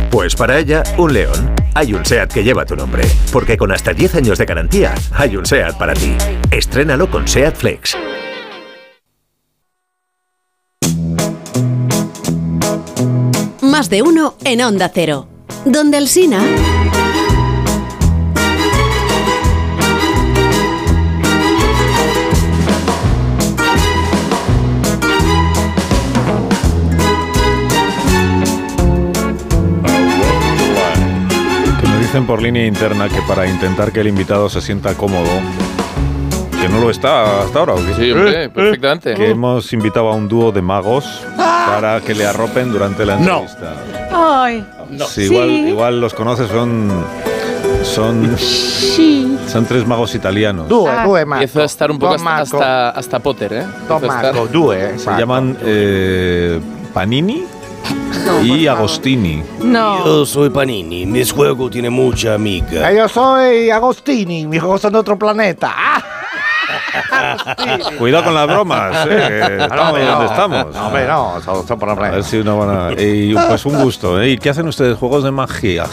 Pues 0.09 0.37
para 0.37 0.57
ella, 0.57 0.83
un 0.97 1.11
león. 1.11 1.53
Hay 1.73 1.93
un 1.93 2.05
SEAT 2.05 2.31
que 2.31 2.45
lleva 2.45 2.65
tu 2.65 2.77
nombre. 2.77 3.03
Porque 3.33 3.57
con 3.57 3.73
hasta 3.73 3.91
10 3.91 4.15
años 4.15 4.37
de 4.37 4.45
garantía, 4.45 4.95
hay 5.11 5.35
un 5.35 5.45
SEAT 5.45 5.77
para 5.77 5.95
ti. 5.95 6.15
Estrénalo 6.49 7.11
con 7.11 7.27
SEAT 7.27 7.57
Flex. 7.57 7.97
De 13.89 14.01
uno 14.01 14.35
en 14.43 14.61
Onda 14.61 14.89
Cero. 14.93 15.27
Donde 15.65 15.97
el 15.97 16.07
Sina. 16.07 16.41
Que 31.79 31.87
me 31.87 31.99
dicen 31.99 32.25
por 32.25 32.41
línea 32.41 32.65
interna 32.65 33.09
que 33.09 33.21
para 33.27 33.47
intentar 33.47 33.91
que 33.91 33.99
el 33.99 34.07
invitado 34.07 34.49
se 34.49 34.61
sienta 34.61 34.95
cómodo, 34.95 35.29
que 36.63 36.69
no 36.69 36.79
lo 36.79 36.89
está 36.89 37.41
hasta 37.41 37.59
ahora, 37.59 37.73
¿o 37.73 37.77
qué? 37.77 37.93
Sí, 37.95 38.11
hombre, 38.11 38.47
perfectamente. 38.49 39.13
Que 39.15 39.31
hemos 39.31 39.73
invitado 39.73 40.07
a 40.07 40.15
un 40.15 40.29
dúo 40.29 40.49
de 40.53 40.61
magos 40.61 41.21
para 41.35 41.99
que 41.99 42.15
le 42.15 42.25
arropen 42.25 42.71
durante 42.71 43.05
la 43.05 43.17
No. 43.17 43.39
entrevista. 43.41 43.73
Ay. 44.13 44.65
Sí, 45.07 45.23
igual, 45.23 45.49
igual 45.49 45.99
los 46.01 46.13
conoces, 46.13 46.47
son. 46.49 46.89
Son. 47.83 48.37
Son 49.47 49.65
tres 49.65 49.85
magos 49.85 50.15
italianos. 50.15 50.69
Due, 50.69 50.89
Ah. 50.89 51.03
due, 51.05 51.25
Marco. 51.25 51.43
Empiezo 51.43 51.61
a 51.61 51.65
estar 51.65 51.91
un 51.91 51.99
poco 51.99 52.13
Don 52.17 52.25
hasta, 52.27 52.31
Marco. 52.31 52.57
hasta, 52.57 52.89
hasta 52.91 53.19
Potter, 53.19 53.53
¿eh? 53.53 53.61
Empiezo 53.63 53.93
a 53.95 53.97
estar- 53.97 54.33
Marco, 54.33 54.47
due. 54.47 54.97
Se 54.99 55.11
llaman 55.11 55.57
eh, 55.61 56.61
Panini 56.93 57.43
y 58.43 58.67
Agostini. 58.67 59.43
No. 59.61 60.05
Yo 60.05 60.25
soy 60.25 60.49
Panini, 60.49 61.05
mi 61.05 61.25
juego 61.27 61.69
tiene 61.69 61.89
mucha 61.89 62.35
amiga. 62.35 62.89
Eh, 62.89 62.97
yo 62.97 63.09
soy 63.09 63.69
Agostini, 63.69 64.47
mi 64.47 64.59
juego 64.59 64.77
son 64.77 64.93
de 64.93 64.99
otro 64.99 65.19
planeta. 65.19 65.73
¡Ah! 65.75 66.03
Cuidado 67.97 68.23
con 68.25 68.33
las 68.33 68.47
bromas, 68.47 69.07
eh, 69.09 69.55
no, 69.57 69.63
estamos 69.65 69.87
hombre, 69.89 70.05
donde 70.05 70.25
no. 70.25 70.31
estamos. 70.31 70.75
No, 70.75 70.87
hombre, 70.87 71.07
no, 71.07 71.41
por 71.77 71.87
la 71.87 71.93
A 71.93 71.95
planeta. 71.95 72.15
ver 72.15 72.23
si 72.23 72.37
una 72.37 72.53
buena. 72.53 72.91
Y 72.97 73.33
pues 73.33 73.65
un 73.65 73.81
gusto, 73.81 74.21
¿eh? 74.21 74.29
¿Y 74.31 74.37
qué 74.37 74.49
hacen 74.49 74.67
ustedes? 74.67 74.97
Juegos 74.97 75.23
de 75.23 75.31
magia. 75.31 75.85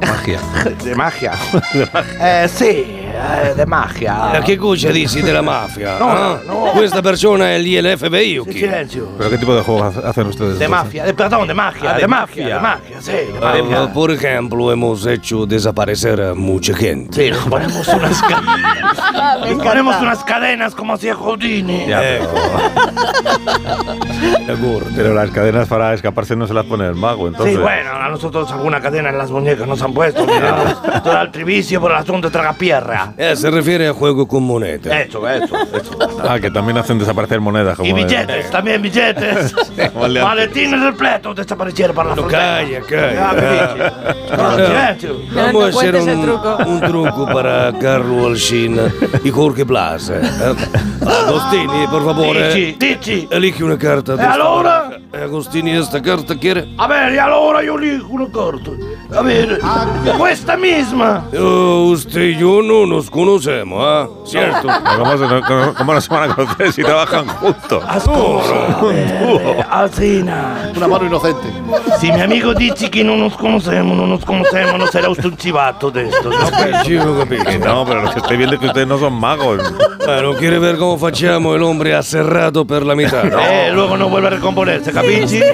Magia. 0.00 0.40
De 0.84 0.94
magia. 0.94 1.32
De 1.72 1.88
magia. 1.92 2.44
Eh, 2.44 2.48
sì, 2.48 3.01
eh, 3.22 3.54
de 3.54 3.66
magia. 3.66 4.14
Ma 4.32 4.40
che 4.40 4.56
cosa 4.56 4.90
dici 4.90 5.20
della 5.22 5.42
mafia? 5.42 5.98
No, 5.98 6.08
ah? 6.10 6.40
no. 6.44 6.60
Questa 6.74 7.00
persona 7.00 7.50
è 7.50 7.58
lì 7.58 7.80
l'FBI 7.80 8.38
o 8.38 8.44
Sì, 8.44 8.50
chi? 8.50 8.58
silenzio. 8.58 9.08
¿Pero 9.16 9.28
qué 9.30 9.38
tipo 9.38 9.54
de 9.54 9.62
juegos 9.62 9.96
hacen 9.96 10.26
ustedes? 10.26 10.58
De 10.58 10.64
entonces? 10.64 10.68
mafia, 10.68 11.04
de, 11.04 11.14
perdón, 11.14 11.46
de 11.46 11.54
magia, 11.54 11.90
Ah, 11.90 11.94
de, 11.94 12.00
de 12.02 12.06
magia, 12.08 12.42
mafia. 12.42 12.54
de 12.54 12.60
magia, 12.60 13.00
sí, 13.00 13.12
de 13.12 13.38
Ah, 13.40 13.54
magia. 13.62 13.92
por 13.92 14.10
ejemplo, 14.10 14.72
hemos 14.72 15.06
hecho 15.06 15.46
desaparecer 15.46 16.20
a 16.20 16.34
mucha 16.34 16.74
gente. 16.74 17.24
Sí, 17.24 17.30
nos 17.30 17.44
ponemos 17.46 17.86
unas 17.88 18.20
cadenas. 18.22 18.98
Nos 19.52 19.62
ponemos 19.64 19.96
unas 20.00 20.24
cadenas 20.24 20.74
como 20.74 20.94
hacía 20.94 21.14
Houdini. 21.14 21.86
Ya, 21.86 22.00
pero, 24.46 24.80
pero 24.96 25.14
las 25.14 25.30
cadenas 25.30 25.68
para 25.68 25.92
escaparse 25.94 26.36
no 26.36 26.46
se 26.46 26.54
las 26.54 26.64
pone 26.66 26.86
el 26.86 26.94
mago, 26.94 27.26
entonces. 27.28 27.54
Sí, 27.56 27.60
bueno, 27.60 27.90
a 27.92 28.08
nosotros 28.08 28.50
alguna 28.52 28.80
cadena 28.80 29.10
en 29.10 29.18
las 29.18 29.30
muñecas 29.30 29.66
nos 29.66 29.80
han 29.82 29.92
puesto. 29.92 30.24
Todo 31.04 31.20
el 31.20 31.30
trivicio 31.30 31.80
por 31.80 31.90
el 31.92 31.98
asunto 31.98 32.28
de 32.28 32.32
tragapierra. 32.32 33.11
Eh, 33.16 33.36
se 33.36 33.50
refiere 33.50 33.88
a 33.88 33.92
juego 33.92 34.26
con 34.26 34.42
moneda. 34.42 35.00
Eso, 35.02 35.28
eso, 35.28 35.56
eso. 35.74 35.98
Ah, 36.26 36.38
que 36.40 36.50
también 36.50 36.78
hacen 36.78 36.98
desaparecer 36.98 37.40
monedas. 37.40 37.76
Como 37.76 37.88
Y 37.88 37.92
de- 37.92 38.04
billetes, 38.04 38.50
también 38.50 38.80
billetes. 38.82 39.54
de. 39.76 39.90
Maletines 40.22 40.80
repletos 40.80 41.36
desaparecieron 41.36 41.94
para 41.94 42.10
la 42.10 42.16
No, 42.16 42.26
calla, 42.26 42.80
calla. 42.80 43.32
Dice. 43.34 44.36
No, 44.36 44.66
silencio. 44.66 45.16
Vamos 45.34 45.52
no 45.54 45.64
a 45.64 45.68
hacer 45.68 45.96
un, 45.96 46.22
truco. 46.22 46.56
un 46.66 46.80
truco 46.80 47.26
para 47.26 47.72
Carlo 47.78 48.26
Alcina 48.28 48.82
y 49.24 49.30
Jorge 49.30 49.64
Plaza. 49.66 50.14
Eh, 50.16 50.54
Agostini, 51.06 51.86
por 51.90 52.04
favor. 52.04 52.36
Dici, 52.36 52.62
eh, 52.62 52.76
dici. 52.78 53.28
Elige 53.30 53.64
una 53.64 53.78
carta. 53.78 54.16
de 54.16 54.22
E 54.22 54.26
allora? 54.26 54.90
Eh, 55.12 55.22
Agostini, 55.24 55.72
esta 55.72 56.00
carta 56.00 56.36
quiere. 56.38 56.68
A 56.78 56.86
ver, 56.86 57.12
y 57.14 57.18
allora 57.18 57.62
io 57.62 57.76
elijo 57.78 58.08
una 58.10 58.26
carta. 58.26 58.70
A 59.16 59.22
ver, 59.22 59.58
questa 60.18 60.56
misma. 60.56 61.24
Oh, 61.38 61.90
usted 61.92 62.20
y 62.22 62.36
yo 62.38 62.62
no, 62.62 62.86
nos 62.92 63.10
conocemos, 63.10 63.82
¿ah? 63.84 64.08
¿Cierto? 64.24 64.68
¿Cómo, 64.98 65.12
se- 65.18 65.26
no, 65.26 65.74
cómo 65.74 65.94
no 65.94 66.00
se 66.00 66.08
van 66.14 66.30
a 66.30 66.34
conocer 66.34 66.72
si 66.72 66.82
trabajan 66.82 67.26
juntos? 67.28 67.82
Alcina. 69.70 70.70
Una 70.76 70.88
mano 70.88 71.06
inocente. 71.06 71.48
Si 72.00 72.10
mi 72.12 72.20
amigo 72.20 72.54
dice 72.54 72.90
que 72.90 73.02
no 73.04 73.16
nos 73.16 73.36
conocemos, 73.36 73.96
no 73.96 74.06
nos 74.06 74.24
conocemos, 74.24 74.78
no 74.78 74.86
será 74.86 75.08
usted 75.08 75.26
un 75.26 75.36
chivato 75.36 75.90
de 75.90 76.08
estos, 76.08 76.24
¿no? 76.34 76.50
Que 76.50 77.58
No, 77.58 77.84
pero 77.86 78.02
lo 78.02 78.10
que 78.12 78.18
estoy 78.20 78.36
viendo 78.36 78.54
es 78.56 78.60
que 78.60 78.66
ustedes 78.68 78.86
no 78.86 78.98
son 78.98 79.12
magos. 79.14 79.60
Bueno, 80.04 80.34
quiere 80.34 80.58
ver 80.58 80.76
cómo 80.76 80.98
facciamo 80.98 81.54
el 81.54 81.62
hombre 81.62 81.94
aserrato 81.94 82.64
per 82.66 82.84
la 82.84 82.94
mitad. 82.94 83.24
Eh, 83.26 83.70
luego 83.72 83.96
no 83.96 84.08
vuelve 84.08 84.28
a 84.28 84.30
recomponerse, 84.30 84.92
capisci? 84.92 85.40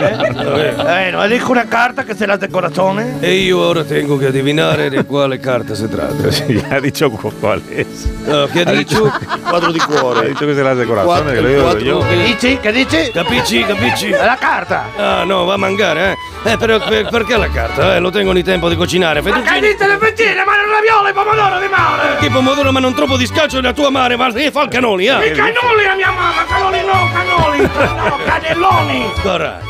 Eh, 0.00 0.74
Bueno, 0.76 1.24
elijo 1.24 1.52
una 1.52 1.64
carta 1.64 2.04
que 2.04 2.14
será 2.14 2.36
de 2.36 2.48
corazones. 2.48 3.22
E 3.22 3.34
io 3.34 3.58
ora 3.60 3.84
tengo 3.84 4.18
che 4.18 4.26
adivinare 4.26 4.88
di 4.90 5.02
quale 5.04 5.38
carta 5.38 5.74
si 5.74 5.88
tratta. 5.88 6.28
ya 6.28 6.77
cu- 7.10 7.32
cuál 7.40 7.62
es. 7.70 8.08
¿Qué 8.52 8.60
ha 8.66 8.72
dicho? 8.72 9.10
Cuatro 9.48 9.72
di 9.72 9.80
Ha 9.80 9.86
cuore. 9.86 10.28
dicho 10.28 10.46
que 10.46 10.54
se 10.54 10.62
las 10.62 10.76
de 10.76 10.86
corazones, 10.86 11.34
que 11.34 11.40
lo 11.42 11.48
digo 11.48 11.78
yo. 11.78 12.00
Che 12.00 12.16
dici? 12.24 12.58
Che 12.58 12.72
dici? 12.72 13.10
Capisci, 13.12 13.64
capisci? 13.64 14.10
La 14.10 14.36
carta. 14.38 14.84
Ah, 14.96 15.24
no, 15.24 15.44
va 15.44 15.54
a 15.54 15.56
mangiare, 15.56 16.12
eh? 16.44 16.52
Eh, 16.52 16.56
però 16.56 16.78
per- 16.78 17.08
perché 17.08 17.36
la 17.36 17.48
carta? 17.50 17.96
Eh, 17.96 17.98
lo 18.00 18.10
tengo 18.10 18.32
di 18.32 18.42
tempo 18.44 18.68
di 18.68 18.76
cucinare. 18.76 19.20
Ma 19.22 19.40
che 19.42 19.60
dite 19.60 19.86
le 19.86 19.98
fettine, 19.98 20.44
ma 20.44 20.56
non 20.56 20.70
raviole, 20.70 21.12
pomodoro 21.12 21.58
di 21.60 21.68
mare! 21.68 22.16
Che 22.18 22.30
pomodoro, 22.30 22.70
ma 22.72 22.80
non 22.80 22.94
troppo 22.94 23.16
di 23.16 23.26
scalcio 23.26 23.60
da 23.60 23.72
tua 23.72 23.90
mare, 23.90 24.16
ma 24.16 24.30
si 24.30 24.50
fa 24.50 24.62
il 24.62 24.68
canoli, 24.68 25.04
I 25.04 25.06
eh? 25.08 25.30
cannoli 25.32 25.84
a 25.90 25.94
mia 25.94 26.10
mamma, 26.10 26.44
cannoli 26.48 26.80
no, 26.84 27.10
cannoli! 27.12 27.60
No, 27.62 28.18
cannelloni! 28.24 29.12
Corra. 29.22 29.60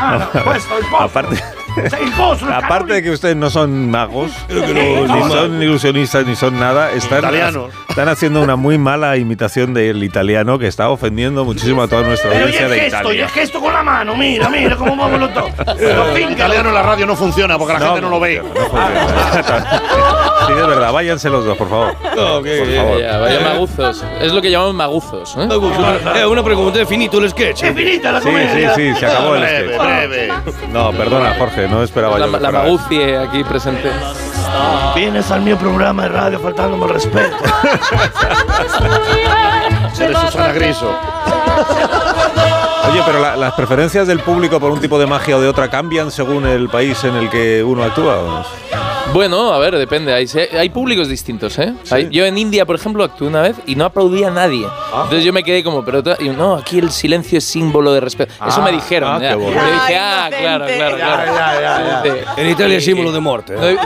Ah, 0.00 0.16
no, 0.32 0.42
questo 0.42 0.74
è 0.76 0.78
il 0.80 0.86
posto. 0.88 1.04
Aparte, 1.04 1.34
Sei 1.36 1.44
aparte 2.52 2.94
de 2.94 3.02
que 3.02 3.10
ustedes 3.10 3.36
no 3.36 3.50
son 3.50 3.90
magos, 3.90 4.30
ni 4.48 4.60
no, 4.60 5.06
no, 5.06 5.28
son 5.30 5.62
ilusionistas, 5.62 6.26
ni 6.26 6.36
son 6.36 6.58
nada, 6.58 6.92
están, 6.92 7.24
están 7.88 8.08
haciendo 8.08 8.40
una 8.42 8.56
muy 8.56 8.78
mala 8.78 9.16
imitación 9.16 9.74
del 9.74 10.02
italiano 10.04 10.58
que 10.58 10.66
está 10.66 10.88
ofendiendo 10.90 11.44
muchísimo 11.44 11.82
a 11.82 11.88
toda 11.88 12.02
nuestra 12.02 12.30
Pero 12.30 12.40
y 12.48 12.56
audiencia 12.56 12.66
el 12.66 12.70
de 12.72 12.80
gesto, 12.80 12.96
y 12.96 13.00
Italia. 13.00 13.24
el 13.24 13.30
gesto 13.30 13.60
con 13.60 13.72
la 13.72 13.82
mano, 13.82 14.14
mira, 14.16 14.48
mira 14.48 14.76
cómo 14.76 14.96
muevo 14.96 15.16
los 15.18 15.34
dos. 15.34 15.50
Los 15.82 16.16
El 16.16 16.30
italiano 16.32 16.68
en 16.68 16.74
la 16.74 16.82
radio 16.82 17.06
no 17.06 17.16
funciona 17.16 17.58
porque 17.58 17.74
la 17.74 17.78
No, 17.80 17.84
gente 17.86 18.00
no 18.02 18.08
lo 18.10 18.20
ve. 18.20 18.42
Sí, 20.46 20.52
de 20.54 20.66
verdad, 20.66 20.92
váyanse 20.92 21.30
los 21.30 21.44
dos, 21.44 21.56
por 21.56 21.68
favor. 21.70 21.90
Ok, 21.90 22.46
Por 22.58 22.74
favor. 22.76 23.00
Ya, 23.00 23.18
vaya 23.18 23.40
maguzos. 23.40 24.04
Es 24.20 24.32
lo 24.32 24.42
que 24.42 24.50
llamamos 24.50 24.74
maguzos. 24.74 25.36
¿eh? 25.38 25.48
Eh, 26.16 26.26
una 26.26 26.42
pregunta, 26.42 26.84
finito 26.84 27.20
lo 27.20 27.28
sketch? 27.28 27.62
È 27.62 27.72
finita 27.72 28.10
la 28.12 28.20
Sí, 28.20 28.28
sí, 28.28 28.32
comedia. 28.32 28.74
sí, 28.74 28.92
se 28.98 29.06
acabó 29.06 29.36
el 29.36 29.40
Breve, 29.42 29.74
sketch. 29.74 29.82
breve. 29.82 30.28
No, 30.72 30.90
perdona, 30.92 31.34
Jorge, 31.38 31.61
no 31.68 31.82
esperaba 31.82 32.18
La, 32.18 32.26
yo. 32.26 32.38
la 32.38 32.50
magucie 32.52 33.18
aquí 33.18 33.42
presente. 33.44 33.90
Vienes 34.94 35.30
al 35.30 35.40
mio 35.42 35.56
programma 35.56 36.02
de 36.04 36.08
radio 36.10 36.38
faltándome 36.40 36.84
el 36.86 36.92
respeto. 36.94 37.36
Eres 40.00 40.18
Susana 40.18 40.52
Griso. 40.52 40.90
Oye, 42.90 43.02
pero 43.06 43.20
la- 43.20 43.36
las 43.36 43.52
preferencias 43.54 44.06
del 44.06 44.20
público 44.20 44.58
por 44.60 44.70
un 44.72 44.80
tipo 44.80 44.98
de 44.98 45.06
magia 45.06 45.36
o 45.36 45.40
de 45.40 45.48
otra 45.48 45.70
cambian 45.70 46.10
según 46.10 46.46
el 46.46 46.68
país 46.68 47.02
en 47.04 47.14
el 47.16 47.30
que 47.30 47.62
uno 47.64 47.84
actúa. 47.84 48.18
¿o 48.18 48.26
no? 48.26 48.44
Bueno, 49.12 49.52
a 49.52 49.58
ver, 49.58 49.76
depende. 49.76 50.12
Hay, 50.14 50.26
hay 50.58 50.68
públicos 50.70 51.06
distintos, 51.08 51.58
¿eh? 51.58 51.74
Hay- 51.90 52.08
yo 52.10 52.24
en 52.24 52.38
India, 52.38 52.64
por 52.64 52.76
ejemplo, 52.76 53.04
actué 53.04 53.26
una 53.28 53.42
vez 53.42 53.56
y 53.66 53.74
no 53.76 53.84
aplaudía 53.84 54.28
a 54.28 54.30
nadie. 54.30 54.66
Entonces 54.94 55.24
yo 55.24 55.32
me 55.32 55.42
quedé 55.42 55.62
como, 55.62 55.84
pero 55.84 56.02
y 56.18 56.28
no, 56.30 56.54
aquí 56.56 56.78
el 56.78 56.90
silencio 56.90 57.38
es 57.38 57.44
símbolo 57.44 57.92
de 57.92 58.00
respeto. 58.00 58.32
Eso 58.46 58.60
Ah, 58.60 58.64
me 58.64 58.72
dijeron. 58.72 59.10
ah, 59.14 59.18
ya. 59.20 59.28
qué 59.30 59.34
bueno. 59.36 59.52
Yo 59.60 59.66
dije, 59.66 59.80
Ay, 59.80 59.94
ah, 59.98 60.28
claro, 60.30 60.66
claro, 60.66 60.96
claro. 60.96 61.26
Ya, 61.34 61.60
ya, 61.60 61.60
ya, 61.60 62.02
Sí. 62.02 62.40
En 62.40 62.48
Italia 62.48 62.76
è 62.78 62.80
simbolo 62.80 63.12
di 63.12 63.20
morte. 63.20 63.54
No, 63.54 63.66
eh. 63.68 63.76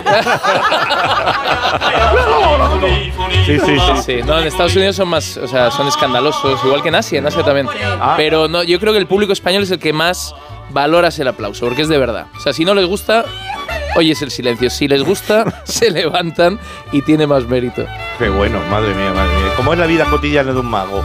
Sí, 3.44 3.58
sí, 3.58 3.66
Sí, 3.66 3.78
sí. 3.78 4.02
sí. 4.04 4.22
No, 4.24 4.38
en 4.38 4.46
Estados 4.46 4.74
Unidos 4.76 4.96
son 4.96 5.08
más, 5.08 5.36
o 5.36 5.46
sea, 5.48 5.70
son 5.70 5.86
escandalosos, 5.88 6.60
igual 6.64 6.82
que 6.82 6.88
en 6.88 6.94
Asia, 6.96 7.18
en 7.18 7.26
Asia 7.26 7.42
también. 7.42 7.68
Ah. 8.00 8.14
Pero 8.16 8.48
no, 8.48 8.62
yo 8.62 8.78
creo 8.80 8.92
que 8.92 8.98
el 8.98 9.06
público 9.06 9.32
español 9.32 9.62
es 9.62 9.70
el 9.70 9.78
que 9.78 9.92
más 9.92 10.34
valoras 10.70 11.18
el 11.18 11.28
aplauso, 11.28 11.64
porque 11.66 11.82
es 11.82 11.88
de 11.88 11.98
verdad. 11.98 12.26
O 12.36 12.40
sea, 12.40 12.52
si 12.52 12.64
no 12.64 12.74
les 12.74 12.86
gusta, 12.86 13.24
oyes 13.96 14.22
el 14.22 14.30
silencio. 14.30 14.70
Si 14.70 14.88
les 14.88 15.02
gusta, 15.02 15.62
se 15.64 15.90
levantan 15.90 16.58
y 16.92 17.02
tiene 17.02 17.26
más 17.26 17.46
mérito. 17.46 17.84
Qué 18.18 18.28
bueno, 18.28 18.60
madre 18.70 18.94
mía, 18.94 19.12
madre 19.12 19.34
mía. 19.36 19.52
¿Cómo 19.56 19.72
es 19.72 19.78
la 19.78 19.86
vida 19.86 20.04
cotidiana 20.04 20.52
de 20.52 20.60
un 20.60 20.70
mago? 20.70 21.02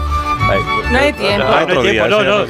No 0.92 0.98
hay 0.98 1.14
tiempo. 1.14 1.48
Ah, 1.48 1.62
no 1.62 1.66
Otro 1.68 1.84
día, 1.84 2.08
no, 2.08 2.24
no. 2.24 2.46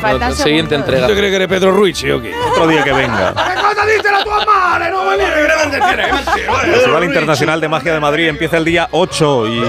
faltan 0.00 0.32
Otro- 0.32 0.44
siguiente 0.44 0.74
entrega. 0.74 1.06
¿Tú 1.06 1.12
crees 1.14 1.30
que 1.30 1.36
eres 1.36 1.48
Pedro 1.48 1.70
Ruiz 1.72 1.98
o 2.04 2.20
qué? 2.20 2.34
Otro 2.52 2.66
día 2.66 2.82
que 2.82 2.92
venga. 2.92 3.32
Che 3.56 3.60
cosa 3.60 3.86
dite 3.86 4.10
la 4.10 4.22
tua 4.24 4.44
madre? 4.44 4.90
No, 4.90 5.02
che 5.16 6.66
El 6.66 6.72
Festival 6.74 7.04
Internacional 7.04 7.60
de 7.60 7.68
Magia 7.68 7.92
de 7.94 8.00
Madrid 8.00 8.28
empieza 8.28 8.56
el 8.56 8.64
día 8.64 8.88
8 8.90 9.46
y 9.48 9.60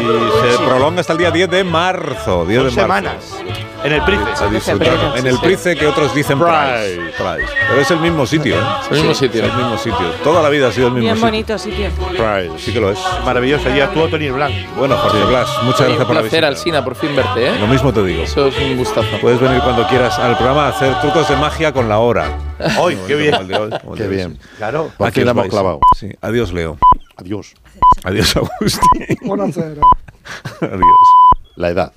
se 0.51 0.57
prolonga 0.63 1.01
hasta 1.01 1.13
el 1.13 1.19
día 1.19 1.31
10 1.31 1.49
de 1.49 1.63
marzo. 1.63 2.45
10 2.45 2.63
de 2.65 2.71
semanas. 2.71 3.35
En 3.83 3.93
el 3.93 4.01
Price. 4.03 4.21
En 5.15 5.27
el 5.27 5.39
Price 5.39 5.75
que 5.75 5.85
otros 5.87 6.13
dicen 6.15 6.39
Price. 6.39 6.99
Price. 7.17 7.53
Pero 7.69 7.81
es 7.81 7.91
el 7.91 7.99
mismo 7.99 8.25
sitio. 8.25 8.55
¿eh? 8.55 8.59
El 8.91 8.97
mismo 8.97 9.13
sitio. 9.13 9.43
Es 9.43 9.49
el 9.51 9.55
mismo 9.57 9.77
sitio. 9.77 10.11
Toda 10.23 10.41
la 10.41 10.49
vida 10.49 10.67
ha 10.67 10.71
sido 10.71 10.87
el 10.87 10.93
mismo 10.93 11.03
Bien 11.03 11.15
sitio. 11.15 11.27
bonito 11.27 11.57
sitio. 11.57 11.89
Price. 12.09 12.51
Sí 12.57 12.73
que 12.73 12.79
lo 12.81 12.91
es. 12.91 12.99
Maravilloso. 13.23 13.69
Allí 13.69 13.79
actuó 13.79 14.07
Tony 14.09 14.29
Blanc. 14.29 14.53
Bueno, 14.75 14.97
Jorge 14.97 15.23
Blas, 15.25 15.47
muchas 15.63 15.81
gracias 15.81 15.99
un 16.01 16.07
por 16.07 16.15
la 16.15 16.21
placer, 16.21 16.39
visita. 16.41 16.47
Alsina, 16.47 16.83
por 16.83 16.95
fin 16.95 17.15
verte, 17.17 17.47
¿eh? 17.49 17.59
Lo 17.59 17.67
mismo 17.67 17.91
te 17.91 18.03
digo. 18.05 18.23
Eso 18.23 18.47
es 18.47 18.57
un 18.57 18.77
gustazo. 18.77 19.09
Puedes 19.21 19.39
venir 19.41 19.59
cuando 19.61 19.85
quieras 19.87 20.17
al 20.19 20.35
programa 20.37 20.67
a 20.67 20.69
hacer 20.69 20.97
trucos 21.01 21.27
de 21.27 21.35
magia 21.35 21.73
con 21.73 21.89
la 21.89 21.99
hora. 21.99 22.37
¡Ay, 22.59 22.97
qué 23.07 23.15
bien! 23.15 23.31
Como 23.31 23.41
el 23.41 23.47
de 23.49 23.57
hoy, 23.57 23.69
como 23.81 23.93
el 23.93 23.97
Qué 23.97 24.03
de 24.03 24.09
hoy, 24.09 24.15
bien. 24.15 24.39
sí. 24.41 24.49
Claro. 24.57 24.91
Aquí 24.99 25.03
Aquí 25.03 25.19
la 25.25 25.31
os 25.31 25.37
hemos 25.37 25.47
clavado. 25.49 25.79
Sí. 25.99 26.09
Adiós, 26.21 26.53
Leo. 26.53 26.77
Adiós. 27.17 27.53
Adiós, 28.05 28.35
Agustín. 28.37 29.17
Buonasera. 29.23 29.81
Adiós. 30.61 31.07
La 31.57 31.69
edad. 31.69 31.91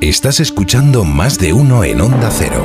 Estás 0.00 0.38
escuchando 0.40 1.04
más 1.04 1.38
de 1.38 1.52
uno 1.52 1.82
en 1.84 2.00
Onda 2.00 2.30
Cero. 2.30 2.64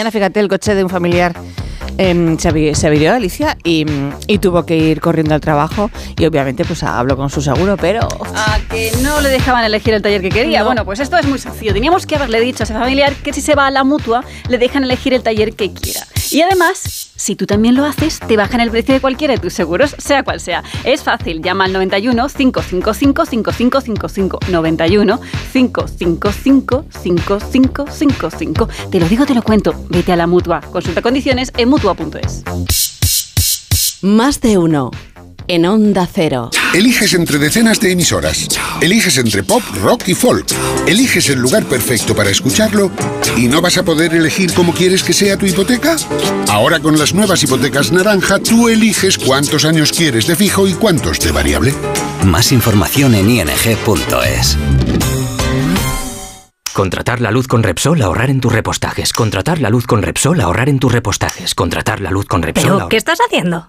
Mañana, 0.00 0.12
fíjate, 0.12 0.40
el 0.40 0.48
coche 0.48 0.74
de 0.74 0.82
un 0.82 0.88
familiar 0.88 1.34
em, 1.98 2.38
se, 2.38 2.74
se 2.74 2.86
averió 2.86 3.12
Alicia 3.12 3.58
y, 3.64 3.84
y 4.26 4.38
tuvo 4.38 4.64
que 4.64 4.74
ir 4.74 4.98
corriendo 4.98 5.34
al 5.34 5.42
trabajo 5.42 5.90
y 6.18 6.24
obviamente 6.24 6.64
pues 6.64 6.82
habló 6.82 7.18
con 7.18 7.28
su 7.28 7.42
seguro, 7.42 7.76
pero... 7.76 8.08
A 8.34 8.58
que 8.70 8.92
no 9.02 9.20
le 9.20 9.28
dejaban 9.28 9.62
elegir 9.62 9.92
el 9.92 10.00
taller 10.00 10.22
que 10.22 10.30
quería. 10.30 10.60
No. 10.60 10.64
Bueno, 10.64 10.86
pues 10.86 11.00
esto 11.00 11.18
es 11.18 11.26
muy 11.26 11.38
sencillo. 11.38 11.74
Teníamos 11.74 12.06
que 12.06 12.16
haberle 12.16 12.40
dicho 12.40 12.62
a 12.62 12.64
ese 12.64 12.72
familiar 12.72 13.14
que 13.16 13.34
si 13.34 13.42
se 13.42 13.54
va 13.54 13.66
a 13.66 13.70
la 13.70 13.84
mutua, 13.84 14.24
le 14.48 14.56
dejan 14.56 14.84
elegir 14.84 15.12
el 15.12 15.22
taller 15.22 15.52
que 15.52 15.70
quiera. 15.70 16.00
Y 16.30 16.40
además, 16.40 17.09
si 17.20 17.36
tú 17.36 17.44
también 17.44 17.74
lo 17.74 17.84
haces, 17.84 18.18
te 18.18 18.38
bajan 18.38 18.62
el 18.62 18.70
precio 18.70 18.94
de 18.94 19.00
cualquiera 19.00 19.34
de 19.34 19.40
tus 19.40 19.52
seguros, 19.52 19.94
sea 19.98 20.22
cual 20.22 20.40
sea. 20.40 20.64
Es 20.84 21.02
fácil, 21.02 21.42
llama 21.42 21.66
al 21.66 21.72
91 21.74 22.28
555 22.28 23.26
5555 23.26 24.38
91 24.48 25.20
555 25.52 26.84
5555. 26.88 28.68
Te 28.90 29.00
lo 29.00 29.06
digo, 29.06 29.26
te 29.26 29.34
lo 29.34 29.42
cuento. 29.42 29.74
Vete 29.90 30.12
a 30.12 30.16
la 30.16 30.26
mutua. 30.26 30.62
Consulta 30.62 31.02
condiciones 31.02 31.52
en 31.58 31.68
mutua.es. 31.68 32.42
Más 34.00 34.40
de 34.40 34.56
uno. 34.56 34.90
En 35.48 35.66
Onda 35.66 36.08
Cero. 36.12 36.50
Eliges 36.74 37.14
entre 37.14 37.38
decenas 37.38 37.80
de 37.80 37.92
emisoras. 37.92 38.48
Eliges 38.80 39.18
entre 39.18 39.42
pop, 39.42 39.62
rock 39.82 40.08
y 40.08 40.14
folk. 40.14 40.46
Eliges 40.86 41.28
el 41.30 41.40
lugar 41.40 41.64
perfecto 41.64 42.14
para 42.14 42.30
escucharlo 42.30 42.90
y 43.36 43.48
no 43.48 43.60
vas 43.60 43.76
a 43.78 43.82
poder 43.82 44.14
elegir 44.14 44.52
cómo 44.54 44.72
quieres 44.72 45.02
que 45.02 45.12
sea 45.12 45.36
tu 45.36 45.46
hipoteca. 45.46 45.96
Ahora 46.48 46.80
con 46.80 46.98
las 46.98 47.14
nuevas 47.14 47.42
hipotecas 47.42 47.92
naranja, 47.92 48.38
tú 48.38 48.68
eliges 48.68 49.18
cuántos 49.18 49.64
años 49.64 49.92
quieres 49.92 50.26
de 50.26 50.36
fijo 50.36 50.66
y 50.66 50.74
cuántos 50.74 51.18
de 51.20 51.32
variable. 51.32 51.74
Más 52.24 52.52
información 52.52 53.14
en 53.14 53.30
ing.es. 53.30 54.56
Contratar 56.72 57.20
la 57.20 57.30
luz 57.30 57.48
con 57.48 57.62
Repsol, 57.62 58.00
ahorrar 58.00 58.30
en 58.30 58.40
tus 58.40 58.52
repostajes. 58.52 59.12
Contratar 59.12 59.60
la 59.60 59.70
luz 59.70 59.86
con 59.86 60.02
Repsol, 60.02 60.40
ahorrar 60.40 60.68
en 60.68 60.78
tus 60.78 60.92
repostajes. 60.92 61.54
Contratar 61.54 62.00
la 62.00 62.10
luz 62.10 62.26
con 62.26 62.42
Repsol. 62.42 62.76
¿Pero 62.76 62.88
qué 62.88 62.96
estás 62.96 63.18
haciendo? 63.26 63.68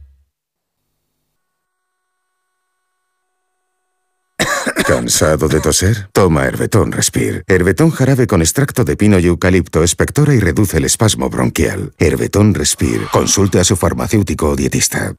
¿Cansado 4.91 5.47
de 5.47 5.61
toser? 5.61 6.09
Toma 6.11 6.43
Herbetón 6.43 6.91
Respire. 6.91 7.43
Herbetón 7.47 7.91
jarabe 7.91 8.27
con 8.27 8.41
extracto 8.41 8.83
de 8.83 8.97
pino 8.97 9.19
y 9.19 9.27
eucalipto 9.27 9.85
espectora 9.85 10.33
y 10.33 10.41
reduce 10.41 10.79
el 10.79 10.83
espasmo 10.83 11.29
bronquial. 11.29 11.93
Herbetón 11.97 12.53
Respire. 12.53 13.05
Consulte 13.09 13.61
a 13.61 13.63
su 13.63 13.77
farmacéutico 13.77 14.49
o 14.49 14.55
dietista. 14.57 15.15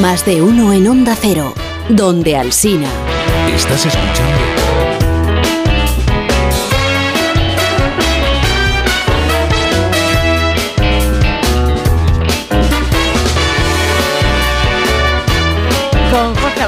Más 0.00 0.24
de 0.24 0.40
uno 0.40 0.72
en 0.72 0.88
Onda 0.88 1.14
Cero, 1.20 1.52
donde 1.90 2.38
Alsina. 2.38 2.88
Estás 3.54 3.84
escuchando 3.84 4.55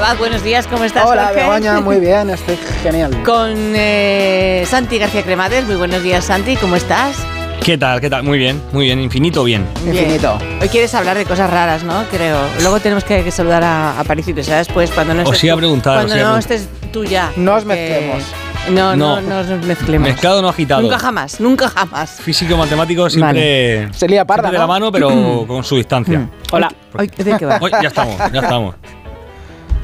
Abad, 0.09 0.17
buenos 0.17 0.41
días, 0.43 0.65
¿cómo 0.65 0.85
estás? 0.85 1.05
Hola, 1.05 1.25
Jorge? 1.25 1.41
Begoña, 1.41 1.79
muy 1.81 1.99
bien, 1.99 2.31
estoy 2.31 2.57
genial. 2.81 3.11
Con 3.23 3.53
eh, 3.75 4.63
Santi 4.67 4.97
García 4.97 5.21
Cremades, 5.21 5.65
muy 5.67 5.75
buenos 5.75 6.01
días, 6.01 6.25
Santi, 6.25 6.55
¿cómo 6.55 6.77
estás? 6.77 7.15
¿Qué 7.63 7.77
tal? 7.77 8.01
¿Qué 8.01 8.09
tal? 8.09 8.23
Muy 8.23 8.39
bien, 8.39 8.59
muy 8.71 8.85
bien, 8.85 8.99
infinito 9.01 9.43
bien. 9.43 9.67
Bien. 9.85 10.19
Hoy 10.59 10.67
quieres 10.69 10.95
hablar 10.95 11.15
de 11.15 11.25
cosas 11.25 11.51
raras, 11.51 11.83
¿no? 11.83 12.05
Creo. 12.09 12.39
Luego 12.61 12.79
tenemos 12.79 13.03
que, 13.03 13.23
que 13.23 13.29
saludar 13.29 13.63
a, 13.63 13.99
a 13.99 14.03
París 14.03 14.27
y 14.27 14.43
¿sabes? 14.43 14.67
Pues 14.69 14.89
cuando 14.89 15.13
no 15.13 15.21
Os 15.21 15.27
estés 15.27 15.43
iba 15.43 15.53
a 15.53 15.55
tú- 15.57 15.59
preguntar, 15.59 15.93
Cuando 15.97 16.13
os 16.15 16.19
iba 16.19 16.29
a 16.29 16.31
no 16.31 16.37
estés 16.39 16.67
tú 16.91 17.03
ya. 17.05 17.31
No 17.35 17.53
os 17.53 17.65
mezclemos. 17.65 18.23
No, 18.71 18.95
no, 18.95 19.21
No. 19.21 19.21
no 19.21 19.43
nos 19.43 19.63
mezclemos. 19.65 20.07
Mezclado 20.09 20.41
no 20.41 20.49
agitado. 20.49 20.81
Nunca 20.81 20.97
jamás, 20.97 21.39
nunca 21.39 21.69
jamás. 21.69 22.19
Físico 22.19 22.57
matemático 22.57 23.07
siempre. 23.11 23.93
Se 23.93 24.07
lía 24.07 24.25
parda, 24.25 24.49
siempre 24.49 24.51
de 24.53 24.57
¿no? 24.57 24.63
la 24.63 24.67
mano, 24.67 24.91
pero 24.91 25.43
con 25.47 25.63
su 25.63 25.75
distancia. 25.75 26.27
Hola. 26.51 26.71
Hoy, 26.97 27.07
¿De 27.15 27.37
qué 27.37 27.45
va? 27.45 27.59
Hoy 27.61 27.69
ya 27.71 27.87
estamos, 27.89 28.17
ya 28.33 28.39
estamos. 28.39 28.75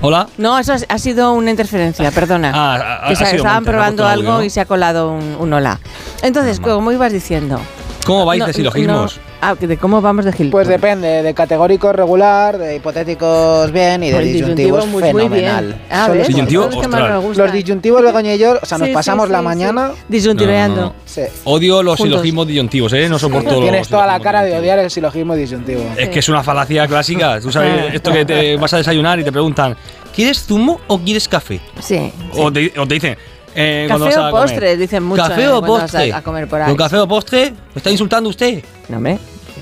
Hola. 0.05 0.27
No, 0.37 0.57
eso 0.59 0.73
ha- 0.87 0.99
sido 0.99 1.33
una 1.33 1.49
interferencia, 1.51 2.11
perdona. 2.11 2.51
Ah, 2.55 2.99
ha- 3.09 3.13
que 3.13 3.23
ha 3.23 3.31
estaban 3.31 3.63
probando 3.65 4.05
algo 4.05 4.29
audio, 4.29 4.37
¿no? 4.39 4.43
y 4.43 4.49
se 4.49 4.61
ha 4.61 4.65
colado 4.65 5.11
un, 5.11 5.35
un 5.39 5.53
hola. 5.53 5.79
Entonces, 6.21 6.59
como 6.59 6.91
ibas 6.91 7.11
diciendo. 7.11 7.59
¿Cómo 8.05 8.23
vais 8.23 8.39
No, 8.39 8.45
de 8.45 8.53
silogismos? 8.53 9.17
no. 9.17 9.23
ah, 9.41 9.55
de 9.55 9.77
cómo 9.77 9.99
vamos 9.99 10.25
de 10.25 10.31
Gil. 10.31 10.51
Pues 10.51 10.67
depende, 10.67 11.23
de 11.23 11.33
categóricos 11.33 11.95
regular, 11.95 12.55
de 12.55 12.75
hipotéticos 12.75 13.71
bien 13.71 14.03
y 14.03 14.09
de 14.11 14.13
Pues 14.13 14.25
disyuntivos 14.27 14.85
disyuntivo 14.85 14.85
muy- 14.85 15.11
muy 15.11 15.23
fenomenal. 15.23 15.65
bien. 15.65 15.81
Ah, 15.89 16.07
los- 16.13 16.27
Disyuntivo, 16.27 16.65
los 16.65 16.75
ostras. 16.75 17.37
Los 17.37 17.51
disyuntivos, 17.51 18.03
Begoña 18.03 18.35
y 18.35 18.37
yo, 18.37 18.59
o 18.61 18.65
sea, 18.65 18.77
nos 18.77 18.89
Sí, 18.89 18.93
pasamos 18.93 19.25
sí, 19.25 19.31
la 19.31 19.39
sí. 19.39 19.43
mañana. 19.45 19.89
Disyuntiveando. 20.07 20.75
No, 20.75 20.81
no, 20.89 20.93
no. 20.93 20.95
Sí. 21.03 21.21
Odio 21.45 21.81
los 21.81 21.97
Juntos. 21.97 22.13
silogismos 22.17 22.45
disyuntivos, 22.47 22.93
¿eh? 22.93 23.09
No 23.09 23.17
soporto 23.17 23.49
los. 23.53 23.61
Tienes 23.61 23.87
toda 23.87 24.05
la 24.05 24.19
cara 24.19 24.43
de 24.43 24.55
odiar 24.55 24.77
el 24.77 24.91
silogismo 24.91 25.33
disyuntivo. 25.35 25.81
Es 25.97 26.09
que 26.09 26.19
es 26.19 26.29
una 26.29 26.43
falacia 26.43 26.85
clásica. 26.87 27.39
Tú 27.41 27.51
sabes 27.51 27.91
esto 27.95 28.11
que 28.11 28.23
te 28.23 28.55
vas 28.57 28.71
a 28.71 28.77
desayunar 28.77 29.19
y 29.19 29.23
te 29.23 29.31
preguntan, 29.31 29.75
¿quieres 30.15 30.43
zumo 30.45 30.79
o 30.87 30.99
quieres 30.99 31.27
café? 31.27 31.59
Sí. 31.81 32.11
O, 32.33 32.51
te, 32.51 32.73
o 32.77 32.87
te 32.87 32.93
dicen, 32.95 33.17
eh, 33.55 33.85
Café 33.87 34.03
vas 34.03 34.17
a 34.17 34.27
o 34.27 34.31
comer, 34.31 34.45
postre, 34.47 34.77
dicen 34.77 35.03
mucho. 35.03 35.23
¿Café 35.23 35.43
eh, 35.43 35.49
o 35.49 35.61
postre? 35.63 36.11
A, 36.13 36.17
a 36.17 36.21
comer 36.21 36.47
por 36.47 36.61
ahí. 36.61 36.67
¿Con 36.67 36.77
café 36.77 36.97
o 36.97 37.07
postre? 37.07 37.51
¿Me 37.51 37.57
está 37.77 37.89
insultando 37.91 38.29
usted? 38.29 38.63
No, 38.89 38.97
hombre. 38.97 39.17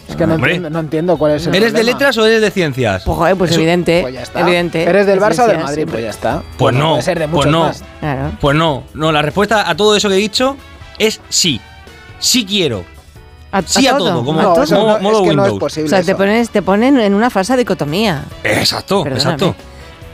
Es 0.09 0.15
que 0.17 0.27
no 0.27 0.33
Hombre. 0.35 0.51
entiendo, 0.56 0.69
no 0.69 0.80
entiendo 0.80 1.17
cuál 1.17 1.33
es 1.33 1.48
el 1.48 1.56
¿Eres 1.56 1.72
de 1.72 1.77
problema. 1.80 1.98
letras 1.99 2.17
o 2.17 2.25
eres 2.25 2.41
de 2.41 2.51
ciencias? 2.51 3.03
Pues, 3.03 3.17
joder, 3.17 3.35
pues 3.38 3.51
Eso- 3.51 3.59
evidente. 3.59 4.01
Pues 4.01 4.14
ya 4.14 4.22
está. 4.23 4.41
Evidente. 4.41 4.83
¿Eres 4.83 5.06
del 5.06 5.19
Barça 5.19 5.43
o 5.43 5.48
del 5.48 5.59
Madrid? 5.59 5.88
Pues 5.90 6.03
ya 6.03 6.09
está. 6.09 6.43
Pues 6.57 6.75
no, 6.75 6.90
Puede 6.91 7.01
ser 7.03 7.19
de 7.19 7.27
pues 7.27 7.48
no. 7.48 7.59
más. 7.61 7.83
Claro. 7.99 8.32
Pues 8.41 8.57
no, 8.57 8.83
no, 8.95 9.11
la 9.11 9.22
respuesta 9.22 9.69
a 9.69 9.75
todo 9.77 9.95
eso 9.95 10.09
que 10.09 10.15
he 10.15 10.17
dicho 10.17 10.57
es 10.99 11.22
sí. 11.30 11.61
Sí 12.19 12.45
quiero. 12.45 12.83
A, 13.51 13.61
Sí 13.61 13.88
a 13.88 13.95
todo, 13.98 14.25
como- 14.25 14.40
a 14.40 14.43
No, 14.43 14.53
todo. 14.56 14.65
modo- 14.75 14.98
no, 14.98 14.99
modo 14.99 15.23
es 15.23 15.30
que 15.30 15.35
no 15.35 15.43
es 15.43 15.51
Windows. 15.51 15.59
posible. 15.59 15.85
O 15.88 15.90
sea, 15.90 15.99
te, 16.01 16.11
eso. 16.11 16.17
pones, 16.17 16.49
te 16.49 16.61
ponen 16.64 16.99
en 16.99 17.14
una 17.14 17.30
falsa 17.30 17.56
dicotomía. 17.56 18.23
Exacto, 18.43 19.03
Perdóname. 19.03 19.35
exacto. 19.35 19.56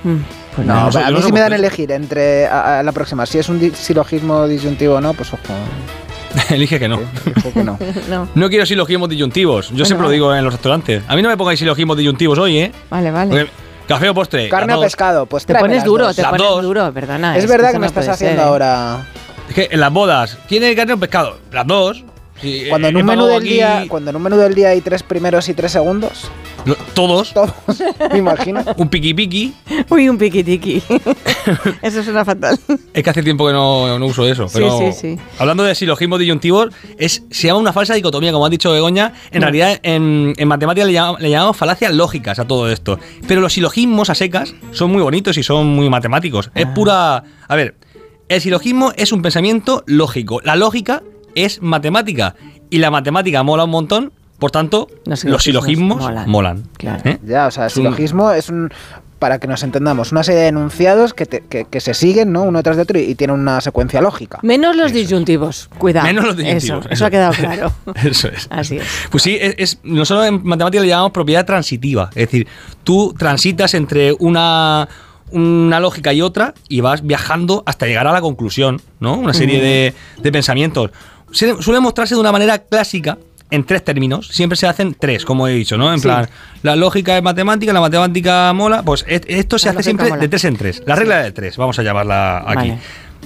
Mm, 0.04 0.16
pues 0.56 0.68
No, 0.68 0.74
No, 0.74 0.80
a 0.82 0.86
mí 0.86 0.92
no 0.92 1.22
si 1.22 1.32
me 1.32 1.40
dan 1.40 1.50
soporto 1.50 1.56
elegir 1.56 1.92
entre 1.92 2.48
a, 2.48 2.80
a 2.80 2.84
la 2.84 2.92
próxima, 2.92 3.26
si 3.26 3.38
es 3.40 3.50
un 3.50 3.60
di- 3.60 3.72
silogismo 3.72 4.48
disyuntivo 4.48 4.96
o 4.96 5.02
no, 5.02 5.14
pues 5.14 5.34
ojo. 5.34 5.42
Elige 6.50 6.80
que 6.80 6.88
no. 6.88 7.00
Que 7.54 7.64
no. 7.64 7.78
no. 8.10 8.28
No 8.36 8.50
quiero 8.50 8.66
silogismos 8.66 9.10
disyuntivos. 9.10 9.72
Yo 9.72 9.84
siempre 9.86 10.06
lo 10.08 10.12
digo 10.12 10.34
en 10.36 10.44
los 10.44 10.54
restaurantes. 10.54 11.04
A 11.08 11.16
mí 11.16 11.22
no 11.22 11.30
me 11.30 11.38
pongáis 11.38 11.60
silogismos 11.60 11.98
disyuntivos 11.98 12.38
hoy, 12.40 12.60
¿eh? 12.60 12.72
Vale, 12.90 13.12
vale. 13.12 13.30
Porque 13.30 13.52
café 13.88 14.10
o 14.10 14.14
postre. 14.14 14.48
Carne 14.50 14.76
o 14.76 14.82
pescado, 14.82 15.26
pues 15.26 15.46
Te 15.46 15.56
pones 15.56 15.84
duro, 15.84 16.06
dos. 16.06 16.16
te 16.16 16.22
Las 16.22 16.32
pones 16.32 16.48
dos. 16.48 16.62
duro, 16.62 16.92
perdona. 16.94 17.36
Es 17.36 17.46
que 17.46 17.50
verdad 17.52 17.70
eso 17.70 17.74
que 17.74 17.80
me 17.80 17.86
no 17.88 17.88
estás 17.88 18.08
haciendo 18.10 18.42
ser, 18.42 18.48
ahora. 18.48 19.06
Es 19.50 19.56
que 19.56 19.68
en 19.72 19.80
las 19.80 19.92
bodas, 19.92 20.38
¿tiene 20.48 20.76
carne 20.76 20.94
o 20.94 20.98
pescado? 21.00 21.40
Las 21.52 21.66
dos. 21.66 22.04
Sí, 22.42 22.64
Cuando 22.70 22.88
en 22.88 22.98
un 22.98 23.06
menú 23.06 23.26
del 23.26 23.38
aquí 23.38 23.50
día, 23.50 23.86
cuando 23.90 24.10
en 24.12 24.16
un 24.16 24.22
menú 24.24 24.38
del 24.38 24.56
día 24.56 24.70
hay 24.70 24.82
tres 24.82 25.04
primeros 25.04 25.50
y 25.50 25.54
tres 25.54 25.72
segundos, 25.74 26.30
lo- 26.66 26.76
todos. 26.94 27.34
todos, 27.34 27.54
me 28.12 28.18
imagino. 28.20 28.64
Un 28.78 28.90
piqui 28.90 29.14
piqui. 29.14 29.54
Uy, 29.90 30.08
un 30.10 30.18
piquitiqui. 30.18 30.82
eso 31.82 32.04
suena 32.04 32.24
fatal. 32.26 32.60
Es 32.94 33.04
que 33.04 33.10
hace 33.10 33.24
tiempo 33.24 33.48
que 33.48 33.54
no, 33.54 33.98
no 34.00 34.06
uso 34.06 34.26
eso. 34.28 34.48
Sí, 34.48 34.54
Pero 34.60 34.78
sí, 34.78 34.92
sí. 34.94 35.18
hablando 35.38 35.64
de 35.64 35.76
silogismos 35.76 36.20
disyuntivos, 36.20 36.70
es, 36.98 37.24
se 37.30 37.48
llama 37.48 37.60
una 37.60 37.74
falsa 37.74 37.94
dicotomía, 37.94 38.32
como 38.32 38.46
ha 38.46 38.50
dicho 38.50 38.72
Begoña. 38.72 39.14
En 39.32 39.40
No. 39.42 39.46
realidad, 39.48 39.80
en, 39.84 40.34
en 40.38 40.48
matemáticas 40.48 40.88
le, 40.88 40.94
llamamos- 40.94 41.20
le 41.22 41.30
llamamos 41.30 41.58
falacias 41.58 41.94
lógicas 41.94 42.40
a 42.40 42.46
todo 42.46 42.70
esto. 42.72 43.00
Pero 43.28 43.42
los 43.42 43.54
silogismos 43.54 44.10
a 44.10 44.16
secas 44.16 44.54
son 44.72 44.92
muy 44.92 45.02
bonitos 45.02 45.38
y 45.38 45.44
son 45.44 45.68
muy 45.68 45.90
matemáticos. 45.90 46.52
Es 46.56 46.66
Ah. 46.66 46.74
pura. 46.74 47.24
A 47.48 47.56
ver, 47.56 47.76
el 48.28 48.42
silogismo 48.42 48.92
es 48.96 49.12
un 49.12 49.22
pensamiento 49.22 49.84
lógico. 49.88 50.40
La 50.44 50.56
lógica 50.56 51.02
es 51.36 51.62
matemática. 51.62 52.36
Y 52.70 52.78
la 52.80 52.92
matemática 52.92 53.44
mola 53.44 53.64
un 53.66 53.72
montón. 53.72 54.12
Por 54.38 54.52
tanto, 54.52 54.88
Los 55.06 55.26
los 55.26 55.44
silogismos 55.44 55.98
molan. 56.00 56.30
molan. 56.30 56.64
Claro. 56.78 57.02
¿Eh? 57.04 57.20
Ya, 57.26 57.48
o 57.48 57.52
sea, 57.52 57.66
el 57.66 57.72
silogismo 57.72 58.32
es 58.32 58.48
un. 58.50 58.70
Para 59.20 59.38
que 59.38 59.48
nos 59.48 59.64
entendamos, 59.64 60.14
una 60.14 60.24
serie 60.24 60.40
de 60.44 60.48
enunciados 60.48 61.14
que, 61.14 61.26
te- 61.26 61.42
que, 61.50 61.66
que 61.66 61.82
se 61.82 61.94
siguen, 61.94 62.32
¿no? 62.32 62.44
Uno 62.44 62.64
tras 62.64 62.78
de 62.78 62.84
otro 62.84 62.98
y, 62.98 63.02
y 63.02 63.16
tienen 63.16 63.38
una 63.38 63.60
secuencia 63.60 64.00
lógica. 64.00 64.40
Menos 64.44 64.78
los 64.78 64.94
disyuntivos. 64.94 65.70
Cuidado. 65.78 66.08
Menos 66.08 66.24
los 66.24 66.38
disyuntivos. 66.38 66.86
Eso, 66.86 66.90
eso 66.94 67.06
ha 67.06 67.10
quedado 67.10 67.34
claro. 67.34 67.74
Eso 68.02 68.30
es. 68.30 68.48
Así 68.50 68.78
es. 68.78 68.86
Pues 69.12 69.24
sí, 69.24 69.38
es, 69.42 69.56
es- 69.58 69.80
nosotros 69.84 70.26
en 70.26 70.42
matemáticas 70.46 70.84
le 70.84 70.88
llamamos 70.88 71.12
propiedad 71.12 71.46
transitiva. 71.46 72.10
Es 72.12 72.28
decir, 72.28 72.48
tú 72.86 73.14
transitas 73.18 73.74
entre 73.74 74.14
una, 74.20 74.88
una 75.32 75.82
lógica 75.82 76.14
y 76.14 76.22
otra 76.22 76.54
y 76.70 76.80
vas 76.80 77.06
viajando 77.06 77.62
hasta 77.66 77.88
llegar 77.88 78.08
a 78.08 78.14
la 78.14 78.22
conclusión, 78.22 78.82
¿no? 79.02 79.16
Una 79.16 79.34
serie 79.34 79.62
de, 79.62 79.94
de 80.22 80.32
pensamientos. 80.32 80.92
Suele 81.32 81.80
mostrarse 81.80 82.16
de 82.16 82.22
una 82.22 82.32
manera 82.32 82.58
clásica 82.60 83.18
en 83.52 83.64
tres 83.64 83.84
términos. 83.84 84.28
Siempre 84.28 84.56
se 84.56 84.68
hacen 84.68 84.94
tres, 85.00 85.26
como 85.26 85.48
he 85.48 85.54
dicho, 85.54 85.78
¿no? 85.78 85.92
En 85.92 86.00
Sí. 86.00 86.04
plan, 86.04 86.30
la 86.64 86.76
lógica 86.76 87.18
es 87.18 87.24
matemática, 87.24 87.74
la 87.74 87.82
matemática 87.82 88.54
mola. 88.54 88.84
Pues 88.84 89.06
e- 89.08 89.22
esto 89.28 89.58
se 89.58 89.68
La 89.68 89.72
hace 89.74 89.84
siempre 89.84 90.10
mola. 90.10 90.22
de 90.22 90.28
tres 90.28 90.44
en 90.46 90.56
tres. 90.58 90.84
La 90.86 90.96
regla 90.96 91.24
de 91.24 91.32
tres, 91.32 91.58
vamos 91.58 91.78
a 91.80 91.84
llamarla 91.84 92.40
aquí. 92.46 92.70
Vale. 92.70 92.80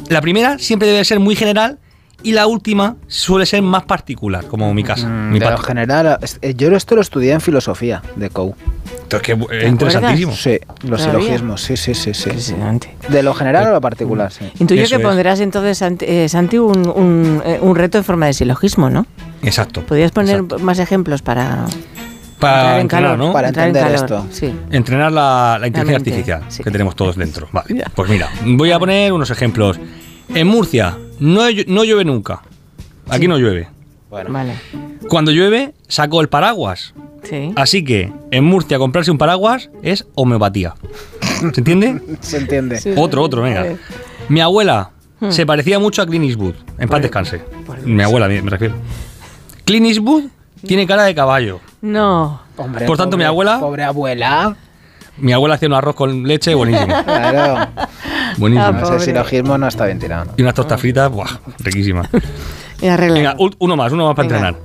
La 0.09 0.21
primera 0.21 0.57
siempre 0.59 0.87
debe 0.87 1.03
ser 1.05 1.19
muy 1.19 1.35
general 1.35 1.77
y 2.23 2.31
la 2.31 2.47
última 2.47 2.95
suele 3.07 3.45
ser 3.45 3.61
más 3.61 3.83
particular, 3.83 4.45
como 4.47 4.73
mi 4.73 4.83
casa. 4.83 5.07
Mm, 5.07 5.31
mi 5.31 5.39
de 5.39 5.49
lo 5.49 5.57
general, 5.57 6.17
eh, 6.41 6.53
yo 6.55 6.75
esto 6.75 6.95
lo 6.95 7.01
estudié 7.01 7.33
en 7.33 7.41
filosofía 7.41 8.01
de 8.15 8.29
COU. 8.29 8.55
Entonces, 9.03 9.21
que 9.21 9.57
es 9.59 9.67
interesantísimo. 9.67 10.31
Sí, 10.33 10.59
los 10.87 11.01
¿Todavía? 11.01 11.21
silogismos, 11.21 11.61
sí, 11.61 11.77
sí, 11.77 11.93
sí, 11.93 12.13
sí. 12.13 12.29
Impresionante. 12.29 12.95
De 13.09 13.21
lo 13.21 13.33
general 13.33 13.67
a 13.67 13.71
lo 13.71 13.81
particular, 13.81 14.31
sí. 14.31 14.45
Intuyo 14.59 14.83
Eso 14.83 14.95
que 14.97 15.03
es. 15.03 15.07
pondrás 15.07 15.39
entonces, 15.39 15.77
Santi, 15.77 16.05
eh, 16.07 16.29
Santi, 16.29 16.57
un, 16.57 16.87
un, 16.87 17.41
eh, 17.45 17.59
un 17.61 17.75
reto 17.75 17.97
en 17.97 18.03
forma 18.03 18.25
de 18.27 18.33
silogismo, 18.33 18.89
¿no? 18.89 19.05
Exacto. 19.43 19.81
Podrías 19.81 20.11
poner 20.11 20.41
más 20.61 20.79
ejemplos 20.79 21.21
para, 21.21 21.65
Para 22.39 22.61
entrar 22.61 22.75
en 22.75 22.81
entrenar, 22.81 23.11
calor. 23.11 23.17
¿no? 23.27 23.33
Para 23.33 23.47
entrar 23.49 23.67
en 23.67 23.73
calor, 23.73 23.95
esto. 23.95 24.25
Sí. 24.31 24.53
Entrenar 24.71 25.11
la, 25.11 25.57
la 25.59 25.67
inteligencia 25.67 25.97
artificial 25.97 26.43
sí. 26.47 26.63
que 26.63 26.71
tenemos 26.71 26.95
todos 26.95 27.15
dentro. 27.17 27.47
Vale. 27.51 27.83
Pues 27.93 28.09
mira, 28.09 28.29
voy 28.45 28.71
a 28.71 28.79
poner 28.79 29.11
unos 29.13 29.29
ejemplos. 29.29 29.79
En 30.33 30.47
Murcia 30.47 30.97
no, 31.23 31.43
no 31.67 31.83
llueve 31.83 32.05
nunca. 32.05 32.41
Aquí 33.09 33.27
no 33.27 33.37
llueve. 33.37 33.67
Vale. 34.09 34.53
Cuando 35.09 35.31
llueve, 35.31 35.73
saco 35.87 36.21
el 36.21 36.29
paraguas. 36.29 36.93
Sí. 37.23 37.51
Así 37.55 37.83
que 37.83 38.11
en 38.31 38.43
Murcia 38.43 38.77
comprarse 38.77 39.09
un 39.11 39.17
paraguas 39.17 39.69
es 39.81 40.05
homeopatía. 40.15 40.75
¿Se 41.39 41.59
entiende? 41.61 42.01
Se 42.19 42.37
entiende. 42.37 42.79
Otro, 42.97 43.21
otro, 43.23 43.41
venga. 43.41 43.65
Mi 44.29 44.39
abuela 44.41 44.89
Hmm. 45.19 45.31
se 45.31 45.45
parecía 45.45 45.79
mucho 45.79 46.01
a 46.01 46.05
Clint 46.05 46.25
Eastwood. 46.25 46.55
En 46.79 46.89
paz 46.89 47.01
descanse. 47.01 47.41
Mi 47.85 48.03
abuela, 48.03 48.27
me 48.27 48.41
me 48.41 48.49
refiero. 48.49 48.75
Clint 49.63 49.85
Eastwood 49.87 50.23
tiene 50.67 50.85
cara 50.85 51.03
de 51.03 51.15
caballo. 51.15 51.61
No. 51.81 52.41
Hombre, 52.57 52.85
Por 52.85 52.97
tanto, 52.97 53.11
pobre- 53.15 53.23
mi 53.23 53.27
abuela, 53.27 53.59
Pobre 53.59 53.83
abuela. 53.83 54.57
mi 55.17 55.31
abuela 55.31 55.55
hacía 55.55 55.69
un 55.69 55.75
arroz 55.75 55.95
con 55.95 56.23
leche 56.27 56.53
buenísimo. 56.55 56.93
Claro. 57.05 57.69
Buenísimo. 58.37 58.79
Ese 58.95 59.05
silogismo 59.05 59.57
no 59.57 59.67
está 59.67 59.85
bien 59.85 59.99
tirado. 59.99 60.25
¿no? 60.25 60.31
Y 60.37 60.41
unas 60.41 60.53
tostas 60.53 60.79
fritas, 60.79 61.11
¡buah! 61.11 61.29
Riquísimas. 61.59 62.07
Y. 62.81 62.87
Venga, 62.89 63.35
uno 63.37 63.77
más, 63.77 63.93
uno 63.93 64.07
más 64.07 64.15
para 64.15 64.27
Venga. 64.27 64.47
entrenar. 64.49 64.61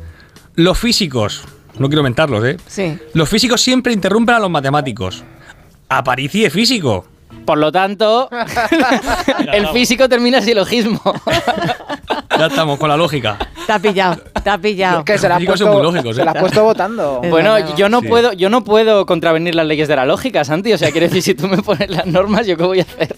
Los 0.56 0.76
físicos, 0.76 1.44
no 1.78 1.86
quiero 1.88 2.02
mentarlos, 2.02 2.44
¿eh? 2.44 2.56
Sí. 2.66 2.98
Los 3.14 3.28
físicos 3.28 3.60
siempre 3.60 3.92
interrumpen 3.92 4.34
a 4.34 4.38
los 4.40 4.50
matemáticos. 4.50 5.22
Aparici 5.88 6.44
es 6.44 6.52
físico. 6.52 7.04
Por 7.44 7.58
lo 7.58 7.70
tanto, 7.70 8.28
el 9.52 9.68
físico 9.68 10.08
termina 10.08 10.40
silogismo. 10.42 11.00
Ya 12.36 12.46
estamos 12.46 12.78
con 12.78 12.88
la 12.88 12.96
lógica. 12.96 13.38
Te 13.66 13.72
ha 13.72 13.78
pillado, 13.78 14.20
te 14.42 14.50
ha 14.50 14.58
pillado. 14.58 15.04
Que 15.04 15.16
se 15.16 15.28
la 15.28 15.36
ha 15.36 15.38
Los 15.38 15.42
físicos 15.48 15.60
puesto, 15.60 15.64
son 15.66 15.74
muy 15.74 15.92
lógicos, 15.92 16.16
se 16.16 16.24
la 16.24 16.32
¿eh? 16.32 16.34
ha 16.36 16.40
puesto 16.40 16.64
votando. 16.64 17.20
Bueno, 17.30 17.74
yo 17.76 17.88
no 17.88 18.00
Sí. 18.00 18.08
puedo, 18.08 18.32
yo 18.32 18.50
no 18.50 18.64
puedo 18.64 19.06
contravenir 19.06 19.54
las 19.54 19.66
leyes 19.66 19.86
de 19.86 19.94
la 19.94 20.06
lógica, 20.06 20.44
Santi. 20.44 20.72
O 20.72 20.78
sea, 20.78 20.90
quiero 20.90 21.06
decir, 21.06 21.22
si 21.22 21.34
tú 21.34 21.46
me 21.46 21.58
pones 21.62 21.88
las 21.88 22.06
normas, 22.06 22.46
¿yo 22.48 22.56
qué 22.56 22.64
voy 22.64 22.80
a 22.80 22.82
hacer? 22.82 23.14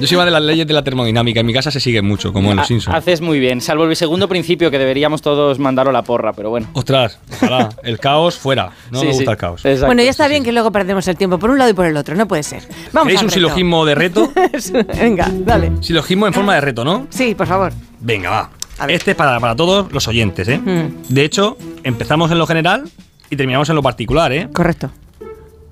Yo 0.00 0.06
soy 0.06 0.16
más 0.16 0.24
de 0.26 0.32
las 0.32 0.42
leyes 0.42 0.66
de 0.66 0.72
la 0.72 0.82
termodinámica. 0.82 1.40
En 1.40 1.46
mi 1.46 1.52
casa 1.52 1.70
se 1.70 1.78
sigue 1.78 2.00
mucho, 2.02 2.32
como 2.32 2.50
en 2.50 2.56
los 2.56 2.66
Simpsons. 2.66 2.96
Haces 2.96 3.20
muy 3.20 3.38
bien, 3.38 3.60
salvo 3.60 3.84
el 3.84 3.94
segundo 3.94 4.26
principio 4.28 4.70
que 4.70 4.78
deberíamos 4.78 5.20
todos 5.22 5.58
mandarlo 5.58 5.90
a 5.90 5.92
la 5.92 6.02
porra, 6.02 6.32
pero 6.32 6.50
bueno. 6.50 6.66
Ostras, 6.72 7.18
ojalá. 7.32 7.68
El 7.84 7.98
caos 8.00 8.36
fuera. 8.38 8.70
No 8.90 9.00
Sí, 9.00 9.06
me 9.06 9.12
sí. 9.12 9.18
gusta 9.18 9.30
el 9.32 9.36
caos. 9.36 9.64
Exacto. 9.64 9.86
Bueno, 9.86 10.02
ya 10.02 10.10
está 10.10 10.28
bien 10.28 10.42
que 10.42 10.50
luego 10.52 10.72
perdemos 10.72 11.06
el 11.08 11.16
tiempo 11.16 11.38
por 11.38 11.50
un 11.50 11.58
lado 11.58 11.70
y 11.70 11.74
por 11.74 11.86
el 11.86 11.96
otro. 11.96 12.16
No 12.16 12.26
puede 12.26 12.42
ser. 12.42 12.62
Vamos 12.92 13.08
¿Queréis 13.12 13.20
al 13.20 13.24
un 13.26 13.30
reto. 13.30 13.34
silogismo 13.34 13.84
de 13.84 13.94
reto? 13.94 14.32
Venga, 14.98 15.30
dale. 15.32 15.72
Silogismo 15.80 16.26
en 16.26 16.32
forma 16.32 16.54
de 16.54 16.60
reto, 16.62 16.84
¿no? 16.84 17.06
Sí, 17.10 17.34
por 17.34 17.46
favor. 17.46 17.72
Venga, 18.00 18.30
va. 18.30 18.50
Este 18.88 19.12
es 19.12 19.16
para, 19.16 19.38
para 19.38 19.54
todos 19.54 19.92
los 19.92 20.08
oyentes, 20.08 20.48
¿eh? 20.48 20.58
Mm, 20.58 21.12
De 21.12 21.22
hecho, 21.24 21.56
empezamos 21.84 22.30
en 22.32 22.38
lo 22.38 22.46
general 22.46 22.84
y 23.30 23.36
terminamos 23.36 23.68
en 23.68 23.76
lo 23.76 23.82
particular, 23.82 24.32
¿eh? 24.32 24.48
correcto. 24.52 24.90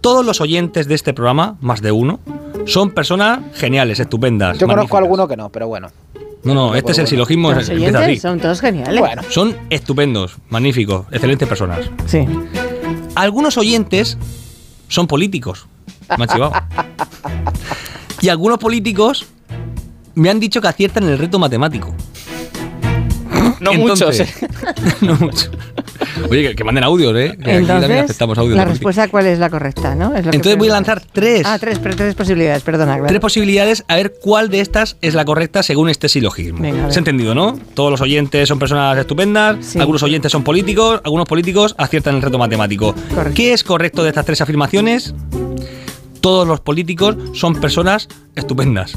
Todos 0.00 0.24
los 0.24 0.40
oyentes 0.40 0.88
de 0.88 0.94
este 0.94 1.12
programa, 1.12 1.56
más 1.60 1.82
de 1.82 1.92
uno, 1.92 2.20
son 2.66 2.90
personas 2.90 3.40
geniales, 3.54 4.00
estupendas. 4.00 4.56
Yo 4.58 4.66
conozco 4.66 4.74
magníficas. 4.96 4.98
alguno 5.02 5.28
que 5.28 5.36
no, 5.36 5.48
pero 5.50 5.68
bueno. 5.68 5.88
No, 6.42 6.54
no, 6.54 6.74
este 6.74 6.92
es 6.92 6.98
el 6.98 7.06
silogismo. 7.06 7.52
Los 7.52 7.68
empieza 7.68 7.98
así. 7.98 8.04
oyentes 8.06 8.22
son 8.22 8.40
todos 8.40 8.60
geniales. 8.60 8.98
Bueno. 8.98 9.22
Son 9.28 9.54
estupendos, 9.68 10.36
magníficos, 10.48 11.04
excelentes 11.10 11.46
personas. 11.46 11.80
Sí. 12.06 12.26
Algunos 13.14 13.58
oyentes 13.58 14.16
son 14.88 15.06
políticos. 15.06 15.66
Me 16.16 16.24
han 16.24 16.28
chivado. 16.30 16.52
Y 18.22 18.30
algunos 18.30 18.58
políticos 18.58 19.26
me 20.14 20.30
han 20.30 20.40
dicho 20.40 20.62
que 20.62 20.68
aciertan 20.68 21.04
en 21.04 21.10
el 21.10 21.18
reto 21.18 21.38
matemático. 21.38 21.94
No 23.60 23.72
Entonces- 23.72 23.78
muchos, 23.78 24.20
¿eh? 24.20 24.48
no 25.02 25.14
muchos. 25.16 25.50
Oye, 26.28 26.54
que, 26.54 26.64
manden 26.64 26.84
audios, 26.84 27.14
¿eh? 27.16 27.36
Que 27.42 27.50
aquí 27.52 27.66
también 27.66 27.70
Entonces, 27.82 28.04
aceptamos 28.04 28.38
audios. 28.38 28.56
la 28.56 28.64
respuesta 28.64 29.08
cuál 29.08 29.26
es 29.26 29.38
la 29.38 29.48
correcta, 29.50 29.94
¿no? 29.94 30.14
Es 30.16 30.24
lo 30.24 30.30
que 30.30 30.36
Entonces 30.36 30.58
voy 30.58 30.68
a 30.68 30.72
lanzar 30.72 31.00
tres. 31.12 31.42
Ah, 31.46 31.58
tres, 31.58 31.80
tres 31.80 32.14
posibilidades, 32.14 32.62
perdona. 32.62 32.92
claro. 32.94 33.06
Tres 33.06 33.20
posibilidades, 33.20 33.84
a 33.88 33.96
ver 33.96 34.14
cuál 34.20 34.48
de 34.50 34.60
estas 34.60 34.96
es 35.00 35.14
la 35.14 35.24
correcta 35.24 35.62
según 35.62 35.88
este 35.88 36.08
silogismo. 36.08 36.60
Venga. 36.60 36.90
¿Se 36.90 36.98
ha 36.98 37.00
entendido, 37.00 37.34
no? 37.34 37.58
Todos 37.74 37.90
los 37.90 38.00
oyentes 38.00 38.48
son 38.48 38.58
personas 38.58 38.96
estupendas, 38.98 39.64
Sí. 39.64 39.78
algunos 39.78 40.02
oyentes 40.02 40.30
son 40.32 40.42
políticos, 40.44 41.00
algunos 41.04 41.26
políticos 41.26 41.74
aciertan 41.78 42.16
el 42.16 42.22
reto 42.22 42.38
matemático. 42.38 42.94
Correcto. 43.14 43.34
¿Qué 43.34 43.52
es 43.52 43.64
correcto 43.64 44.02
de 44.02 44.08
estas 44.10 44.24
tres 44.26 44.40
afirmaciones? 44.40 45.14
Todos 46.20 46.46
los 46.46 46.60
políticos 46.60 47.16
son 47.34 47.54
personas 47.60 48.08
estupendas. 48.36 48.96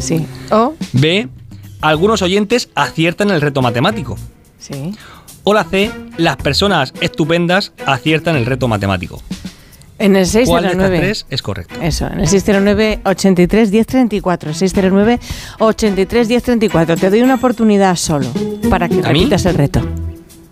Sí. 0.00 0.26
O, 0.50 0.74
B. 0.92 1.28
Algunos 1.82 2.22
oyentes 2.22 2.68
aciertan 2.74 3.30
el 3.30 3.40
reto 3.40 3.60
matemático. 3.62 4.16
sí. 4.58 4.94
O 5.48 5.54
la 5.54 5.62
C. 5.62 5.92
Las 6.16 6.34
personas 6.38 6.92
estupendas 7.00 7.72
aciertan 7.86 8.34
el 8.34 8.46
reto 8.46 8.66
matemático. 8.66 9.22
En 9.96 10.16
el 10.16 10.26
¿Cuál 10.28 10.64
de 10.64 10.70
estas 10.70 10.88
609. 10.90 10.98
tres 10.98 11.26
es 11.30 11.40
correcto? 11.40 11.74
Eso, 11.80 12.08
en 12.08 12.18
el 12.18 12.26
609 12.26 12.98
83 13.04 13.70
1034. 13.70 14.52
609 14.52 15.20
83 15.60 16.28
1034. 16.28 16.96
Te 16.96 17.10
doy 17.10 17.22
una 17.22 17.36
oportunidad 17.36 17.94
solo 17.94 18.26
para 18.68 18.88
que 18.88 19.00
repitas 19.00 19.46
el 19.46 19.54
reto. 19.54 19.80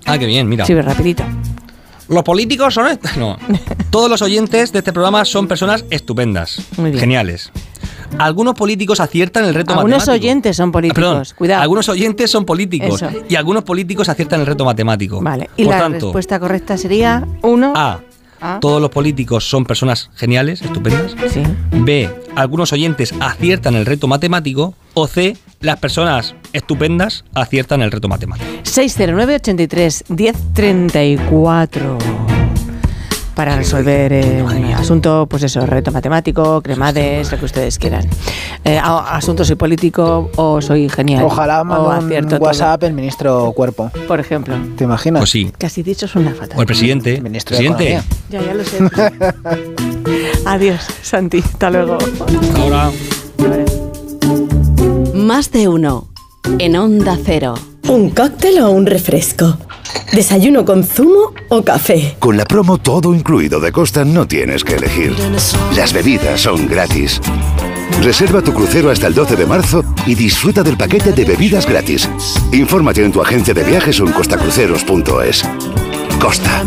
Ah, 0.04 0.16
qué 0.16 0.26
bien, 0.26 0.48
mira. 0.48 0.64
Sí, 0.64 0.80
rapidito. 0.80 1.24
Los 2.08 2.22
políticos 2.22 2.72
son... 2.74 2.96
No. 3.18 3.36
Todos 3.90 4.08
los 4.08 4.22
oyentes 4.22 4.70
de 4.72 4.78
este 4.78 4.92
programa 4.92 5.24
son 5.24 5.48
personas 5.48 5.84
estupendas. 5.90 6.62
Muy 6.76 6.90
bien. 6.90 7.00
Geniales. 7.00 7.50
Algunos 8.18 8.54
políticos 8.54 9.00
aciertan 9.00 9.44
el 9.44 9.54
reto 9.54 9.72
Algunos 9.72 9.98
matemático. 9.98 10.12
oyentes 10.24 10.56
son 10.56 10.68
Ah, 10.68 10.72
perdón. 10.72 10.92
políticos. 10.94 11.34
Cuidado. 11.34 11.62
Algunos 11.62 11.88
oyentes 11.88 12.30
son 12.30 12.44
políticos. 12.44 13.02
Eso. 13.02 13.10
Y 13.28 13.34
algunos 13.36 13.64
políticos 13.64 14.08
aciertan 14.08 14.40
el 14.40 14.46
reto 14.46 14.64
matemático. 14.64 15.20
Vale. 15.20 15.50
Y 15.56 15.64
Por 15.64 15.72
la 15.74 15.78
tanto, 15.80 16.06
respuesta 16.06 16.38
correcta 16.40 16.76
sería 16.78 17.26
uno. 17.42 17.72
A. 17.76 18.00
A. 18.40 18.60
Todos 18.60 18.80
los 18.80 18.90
políticos 18.90 19.48
son 19.48 19.64
personas 19.64 20.10
geniales, 20.16 20.60
estupendas. 20.62 21.14
Sí. 21.32 21.42
B. 21.72 22.10
Algunos 22.36 22.72
oyentes 22.72 23.14
aciertan 23.20 23.74
el 23.74 23.86
reto 23.86 24.06
matemático. 24.06 24.74
O 24.94 25.06
C. 25.06 25.36
Las 25.60 25.78
personas 25.78 26.34
estupendas 26.52 27.24
aciertan 27.34 27.80
el 27.82 27.90
reto 27.90 28.08
matemático. 28.08 28.46
609 28.64 29.36
83 29.36 30.04
1034 30.08 31.98
para 33.34 33.56
resolver 33.56 34.12
el 34.12 34.72
asunto, 34.74 35.26
pues 35.28 35.42
eso, 35.42 35.64
reto 35.66 35.90
matemático, 35.92 36.62
cremades, 36.62 37.30
lo 37.32 37.38
que 37.38 37.44
ustedes 37.44 37.78
quieran. 37.78 38.08
Eh, 38.64 38.80
asunto 38.82 39.44
soy 39.44 39.56
político 39.56 40.30
o 40.36 40.60
soy 40.60 40.88
genial. 40.88 41.24
Ojalá 41.24 41.62
o 41.62 41.64
mande 41.64 41.88
un 41.88 42.04
acierto 42.04 42.36
todo. 42.36 42.46
WhatsApp 42.46 42.82
el 42.84 42.92
ministro 42.94 43.52
Cuerpo. 43.52 43.90
Por 44.06 44.20
ejemplo. 44.20 44.56
¿Te 44.76 44.84
imaginas? 44.84 45.20
Pues 45.20 45.30
sí. 45.30 45.52
Casi 45.58 45.82
dicho 45.82 46.06
es 46.06 46.14
una 46.14 46.32
fatal. 46.32 46.58
O 46.58 46.60
el 46.60 46.66
presidente. 46.66 47.20
Ministro 47.20 47.56
de 47.56 47.64
presidente. 47.64 48.02
Ya, 48.30 48.42
ya 48.42 48.54
lo 48.54 48.64
sé. 48.64 48.78
Adiós, 50.46 50.86
Santi. 51.02 51.38
Hasta 51.38 51.70
luego. 51.70 51.98
Ahora. 52.58 52.90
Más 55.14 55.50
de 55.50 55.68
uno. 55.68 56.13
En 56.58 56.76
Onda 56.76 57.18
Cero. 57.24 57.54
¿Un 57.88 58.10
cóctel 58.10 58.60
o 58.60 58.70
un 58.70 58.86
refresco? 58.86 59.58
¿Desayuno 60.12 60.64
con 60.64 60.84
zumo 60.84 61.32
o 61.48 61.62
café? 61.62 62.16
Con 62.18 62.36
la 62.36 62.44
promo 62.44 62.78
todo 62.78 63.14
incluido 63.14 63.60
de 63.60 63.72
Costa 63.72 64.04
no 64.04 64.26
tienes 64.26 64.62
que 64.62 64.74
elegir. 64.74 65.14
Las 65.74 65.92
bebidas 65.92 66.40
son 66.42 66.66
gratis. 66.68 67.20
Reserva 68.02 68.42
tu 68.42 68.52
crucero 68.52 68.90
hasta 68.90 69.06
el 69.06 69.14
12 69.14 69.36
de 69.36 69.46
marzo 69.46 69.84
y 70.06 70.14
disfruta 70.14 70.62
del 70.62 70.76
paquete 70.76 71.12
de 71.12 71.24
bebidas 71.24 71.66
gratis. 71.66 72.08
Infórmate 72.52 73.04
en 73.04 73.12
tu 73.12 73.20
agencia 73.20 73.54
de 73.54 73.64
viajes 73.64 74.00
o 74.00 74.06
en 74.06 74.12
costacruceros.es. 74.12 75.44
Costa. 76.20 76.64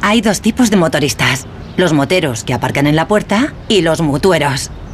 Hay 0.00 0.20
dos 0.20 0.40
tipos 0.40 0.70
de 0.70 0.76
motoristas. 0.76 1.46
Los 1.76 1.92
moteros 1.92 2.44
que 2.44 2.54
aparcan 2.54 2.86
en 2.86 2.96
la 2.96 3.06
puerta 3.06 3.52
y 3.68 3.82
los 3.82 4.00
mutueros, 4.00 4.70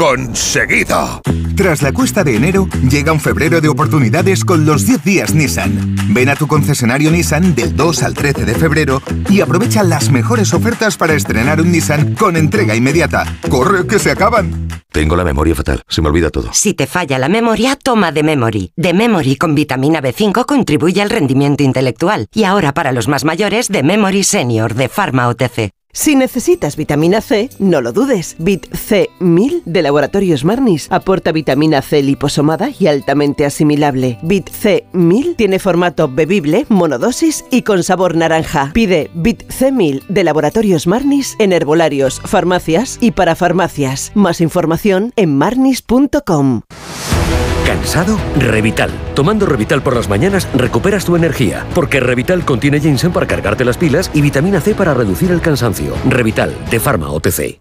conseguido. 0.00 1.20
Tras 1.54 1.82
la 1.82 1.92
cuesta 1.92 2.24
de 2.24 2.34
enero, 2.34 2.66
llega 2.88 3.12
un 3.12 3.20
febrero 3.20 3.60
de 3.60 3.68
oportunidades 3.68 4.46
con 4.46 4.64
los 4.64 4.86
10 4.86 5.04
días 5.04 5.34
Nissan. 5.34 5.94
Ven 6.08 6.30
a 6.30 6.36
tu 6.36 6.46
concesionario 6.46 7.10
Nissan 7.10 7.54
del 7.54 7.76
2 7.76 8.02
al 8.04 8.14
13 8.14 8.46
de 8.46 8.54
febrero 8.54 9.02
y 9.28 9.42
aprovecha 9.42 9.82
las 9.82 10.10
mejores 10.10 10.54
ofertas 10.54 10.96
para 10.96 11.12
estrenar 11.12 11.60
un 11.60 11.70
Nissan 11.70 12.14
con 12.14 12.38
entrega 12.38 12.74
inmediata. 12.74 13.26
¡Corre, 13.50 13.86
que 13.86 13.98
se 13.98 14.10
acaban! 14.10 14.68
Tengo 14.90 15.16
la 15.16 15.24
memoria 15.24 15.54
fatal, 15.54 15.82
se 15.86 16.00
me 16.00 16.08
olvida 16.08 16.30
todo. 16.30 16.48
Si 16.54 16.72
te 16.72 16.86
falla 16.86 17.18
la 17.18 17.28
memoria, 17.28 17.76
toma 17.76 18.10
de 18.10 18.22
Memory. 18.22 18.72
De 18.76 18.94
Memory 18.94 19.36
con 19.36 19.54
vitamina 19.54 20.00
B5 20.00 20.46
contribuye 20.46 21.02
al 21.02 21.10
rendimiento 21.10 21.62
intelectual. 21.62 22.26
Y 22.32 22.44
ahora 22.44 22.72
para 22.72 22.92
los 22.92 23.06
más 23.06 23.26
mayores, 23.26 23.68
de 23.68 23.82
Memory 23.82 24.24
Senior 24.24 24.74
de 24.74 24.88
Pharma 24.88 25.28
OTC. 25.28 25.72
Si 25.92 26.14
necesitas 26.14 26.76
vitamina 26.76 27.20
C, 27.20 27.50
no 27.58 27.80
lo 27.80 27.92
dudes. 27.92 28.36
Bit 28.38 28.70
C1000 28.70 29.62
de 29.64 29.82
Laboratorios 29.82 30.44
Marnis 30.44 30.86
aporta 30.90 31.32
vitamina 31.32 31.82
C 31.82 32.02
liposomada 32.02 32.70
y 32.78 32.86
altamente 32.86 33.44
asimilable. 33.44 34.18
Bit 34.22 34.50
C1000 34.50 35.36
tiene 35.36 35.58
formato 35.58 36.08
bebible, 36.08 36.64
monodosis 36.68 37.44
y 37.50 37.62
con 37.62 37.82
sabor 37.82 38.16
naranja. 38.16 38.70
Pide 38.72 39.10
Bit 39.14 39.48
C1000 39.48 40.06
de 40.08 40.24
Laboratorios 40.24 40.86
Marnis 40.86 41.34
en 41.38 41.52
herbolarios, 41.52 42.20
farmacias 42.24 42.98
y 43.00 43.10
para 43.10 43.34
farmacias. 43.34 44.12
Más 44.14 44.40
información 44.40 45.12
en 45.16 45.36
marnis.com. 45.36 46.62
¿Cansado? 47.66 48.18
Revital. 48.38 48.90
Tomando 49.14 49.46
Revital 49.46 49.82
por 49.82 49.94
las 49.94 50.08
mañanas 50.08 50.48
recuperas 50.54 51.04
tu 51.04 51.16
energía, 51.16 51.66
porque 51.74 52.00
Revital 52.00 52.44
contiene 52.44 52.80
ginseng 52.80 53.12
para 53.12 53.26
cargarte 53.26 53.64
las 53.64 53.76
pilas 53.76 54.10
y 54.14 54.20
vitamina 54.20 54.60
C 54.60 54.74
para 54.74 54.94
reducir 54.94 55.30
el 55.30 55.40
cansancio. 55.40 55.94
Revital, 56.08 56.56
de 56.70 56.80
Pharma 56.80 57.10
OTC. 57.10 57.60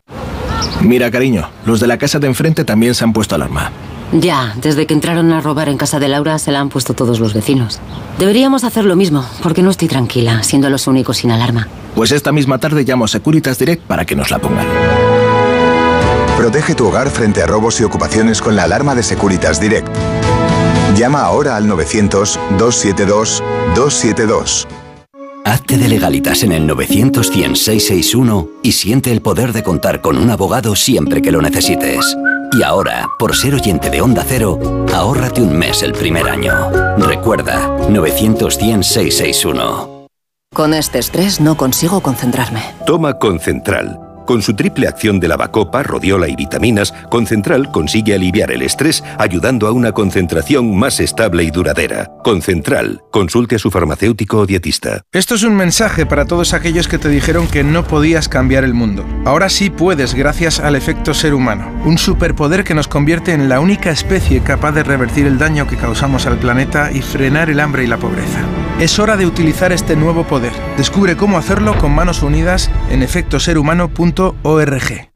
Mira, 0.81 1.11
cariño, 1.11 1.49
los 1.65 1.79
de 1.79 1.87
la 1.87 1.97
casa 1.97 2.19
de 2.19 2.27
enfrente 2.27 2.63
también 2.63 2.95
se 2.95 3.03
han 3.03 3.13
puesto 3.13 3.35
alarma. 3.35 3.71
Ya, 4.11 4.55
desde 4.59 4.87
que 4.87 4.93
entraron 4.93 5.31
a 5.33 5.41
robar 5.41 5.69
en 5.69 5.77
casa 5.77 5.99
de 5.99 6.07
Laura 6.07 6.39
se 6.39 6.51
la 6.51 6.59
han 6.59 6.69
puesto 6.69 6.93
todos 6.95 7.19
los 7.19 7.33
vecinos. 7.33 7.79
Deberíamos 8.17 8.63
hacer 8.63 8.85
lo 8.85 8.95
mismo, 8.95 9.23
porque 9.43 9.61
no 9.61 9.69
estoy 9.69 9.87
tranquila, 9.87 10.41
siendo 10.41 10.69
los 10.69 10.87
únicos 10.87 11.17
sin 11.17 11.31
alarma. 11.31 11.67
Pues 11.93 12.11
esta 12.11 12.31
misma 12.31 12.57
tarde 12.57 12.83
llamo 12.83 13.05
a 13.05 13.07
Securitas 13.07 13.59
Direct 13.59 13.83
para 13.83 14.05
que 14.05 14.15
nos 14.15 14.31
la 14.31 14.39
pongan. 14.39 14.65
Protege 16.39 16.73
tu 16.73 16.87
hogar 16.87 17.09
frente 17.09 17.43
a 17.43 17.47
robos 17.47 17.81
y 17.81 17.83
ocupaciones 17.83 18.41
con 18.41 18.55
la 18.55 18.63
alarma 18.63 18.95
de 18.95 19.03
Securitas 19.03 19.59
Direct. 19.59 19.89
Llama 20.95 21.23
ahora 21.23 21.57
al 21.57 21.65
900-272-272. 21.65 24.65
Hazte 25.43 25.77
de 25.77 25.89
legalitas 25.89 26.43
en 26.43 26.53
el 26.53 26.65
900 26.65 27.29
y 28.63 28.71
siente 28.71 29.11
el 29.11 29.21
poder 29.21 29.51
de 29.51 29.63
contar 29.63 29.99
con 29.99 30.17
un 30.17 30.29
abogado 30.29 30.77
siempre 30.77 31.21
que 31.21 31.33
lo 31.33 31.41
necesites. 31.41 32.15
Y 32.53 32.63
ahora, 32.63 33.09
por 33.19 33.35
ser 33.35 33.55
oyente 33.55 33.89
de 33.89 33.99
Onda 33.99 34.23
Cero, 34.25 34.85
ahórrate 34.93 35.41
un 35.41 35.57
mes 35.57 35.83
el 35.83 35.91
primer 35.91 36.29
año. 36.29 36.53
Recuerda, 36.99 37.67
900 37.89 38.57
Con 40.53 40.73
este 40.73 40.99
estrés 40.99 41.41
no 41.41 41.57
consigo 41.57 41.99
concentrarme. 41.99 42.63
Toma 42.85 43.19
Concentral. 43.19 44.08
Con 44.29 44.43
su 44.43 44.53
triple 44.53 44.87
acción 44.87 45.19
de 45.19 45.27
lavacopa, 45.27 45.81
rodiola 45.81 46.27
y 46.27 46.35
vitaminas, 46.35 46.93
Concentral 47.09 47.71
consigue 47.71 48.13
aliviar 48.13 48.51
el 48.51 48.61
estrés 48.61 49.03
ayudando 49.17 49.65
a 49.65 49.71
una 49.71 49.91
concentración 49.91 50.77
más 50.77 50.99
estable 50.99 51.43
y 51.45 51.49
duradera. 51.49 52.11
Concentral, 52.23 53.01
consulte 53.09 53.55
a 53.55 53.57
su 53.57 53.71
farmacéutico 53.71 54.37
o 54.37 54.45
dietista. 54.45 55.01
Esto 55.11 55.33
es 55.33 55.41
un 55.41 55.55
mensaje 55.55 56.05
para 56.05 56.25
todos 56.25 56.53
aquellos 56.53 56.87
que 56.87 56.99
te 56.99 57.09
dijeron 57.09 57.47
que 57.47 57.63
no 57.63 57.87
podías 57.87 58.29
cambiar 58.29 58.63
el 58.63 58.75
mundo. 58.75 59.03
Ahora 59.25 59.49
sí 59.49 59.71
puedes 59.71 60.13
gracias 60.13 60.59
al 60.59 60.75
efecto 60.75 61.15
ser 61.15 61.33
humano, 61.33 61.81
un 61.83 61.97
superpoder 61.97 62.63
que 62.63 62.75
nos 62.75 62.87
convierte 62.87 63.33
en 63.33 63.49
la 63.49 63.59
única 63.59 63.89
especie 63.89 64.43
capaz 64.43 64.73
de 64.73 64.83
revertir 64.83 65.25
el 65.25 65.39
daño 65.39 65.65
que 65.65 65.75
causamos 65.75 66.27
al 66.27 66.37
planeta 66.37 66.91
y 66.91 67.01
frenar 67.01 67.49
el 67.49 67.59
hambre 67.59 67.83
y 67.83 67.87
la 67.87 67.97
pobreza. 67.97 68.41
Es 68.79 68.97
hora 68.97 69.17
de 69.17 69.25
utilizar 69.25 69.73
este 69.73 69.97
nuevo 69.97 70.23
poder. 70.23 70.53
Descubre 70.77 71.17
cómo 71.17 71.37
hacerlo 71.37 71.77
con 71.79 71.93
manos 71.93 72.23
unidas 72.23 72.71
en 72.89 73.03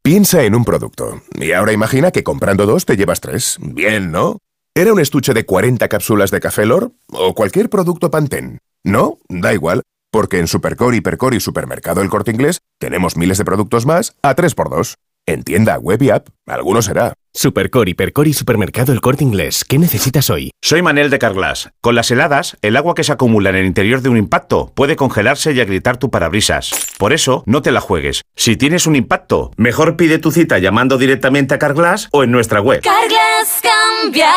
Piensa 0.02 0.44
en 0.44 0.56
un 0.56 0.64
producto. 0.64 1.22
Y 1.34 1.52
ahora 1.52 1.74
imagina 1.74 2.12
que 2.12 2.24
comprando 2.24 2.66
dos 2.66 2.86
te 2.86 2.96
llevas 2.96 3.20
tres. 3.20 3.58
Bien, 3.60 4.14
¿no? 4.14 4.38
¿Era 4.74 4.94
un 4.94 5.00
estuche 5.02 5.34
de 5.34 5.46
40 5.46 5.90
cápsulas 5.90 6.32
de 6.32 6.40
café 6.40 6.66
Lor? 6.66 6.94
¿O 7.08 7.36
cualquier 7.36 7.70
producto 7.70 8.10
Pantene? 8.10 8.60
¿No? 8.82 9.18
Da 9.28 9.54
igual, 9.54 9.82
porque 10.10 10.40
en 10.40 10.48
Supercore, 10.48 10.96
Hipercore 10.96 11.36
y 11.36 11.42
Supermercado 11.42 12.02
El 12.02 12.10
Corte 12.10 12.32
Inglés 12.32 12.62
tenemos 12.80 13.18
miles 13.18 13.38
de 13.38 13.44
productos 13.44 13.86
más 13.86 14.16
a 14.22 14.38
3x2. 14.38 14.96
En 15.26 15.44
tienda, 15.44 15.78
web 15.80 16.02
y 16.02 16.10
app, 16.10 16.28
alguno 16.48 16.82
será. 16.82 17.14
Supercore, 17.34 17.90
Hipercore 17.92 18.30
y 18.30 18.34
Supermercado 18.34 18.92
El 18.92 19.00
Corte 19.00 19.24
Inglés. 19.24 19.64
¿Qué 19.64 19.80
necesitas 19.80 20.30
hoy? 20.30 20.52
Soy 20.62 20.82
Manel 20.82 21.10
de 21.10 21.18
Carglass. 21.18 21.70
Con 21.80 21.96
las 21.96 22.12
heladas, 22.12 22.58
el 22.62 22.76
agua 22.76 22.94
que 22.94 23.06
se 23.06 23.14
acumula 23.14 23.50
en 23.50 23.56
el 23.56 23.66
interior 23.66 24.02
de 24.02 24.10
un 24.10 24.18
impacto 24.18 24.74
puede 24.76 24.98
congelarse 24.98 25.54
y 25.54 25.62
agrietar 25.62 25.96
tu 25.96 26.12
parabrisas. 26.12 26.72
Por 26.98 27.14
eso, 27.14 27.44
no 27.46 27.62
te 27.62 27.72
la 27.72 27.80
juegues. 27.80 28.22
Si 28.36 28.58
tienes 28.58 28.86
un 28.86 28.98
impacto, 28.98 29.52
mejor 29.56 29.96
pide 29.96 30.20
tu 30.20 30.32
cita 30.32 30.60
llamando 30.60 30.98
directamente 30.98 31.54
a 31.54 31.60
Carglass 31.60 32.10
o 32.12 32.24
en 32.24 32.32
nuestra 32.32 32.60
web. 32.60 32.82
Carglass 32.82 33.62
cambia, 33.64 34.30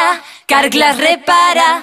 Carglass 0.46 0.98
repara. 0.98 1.82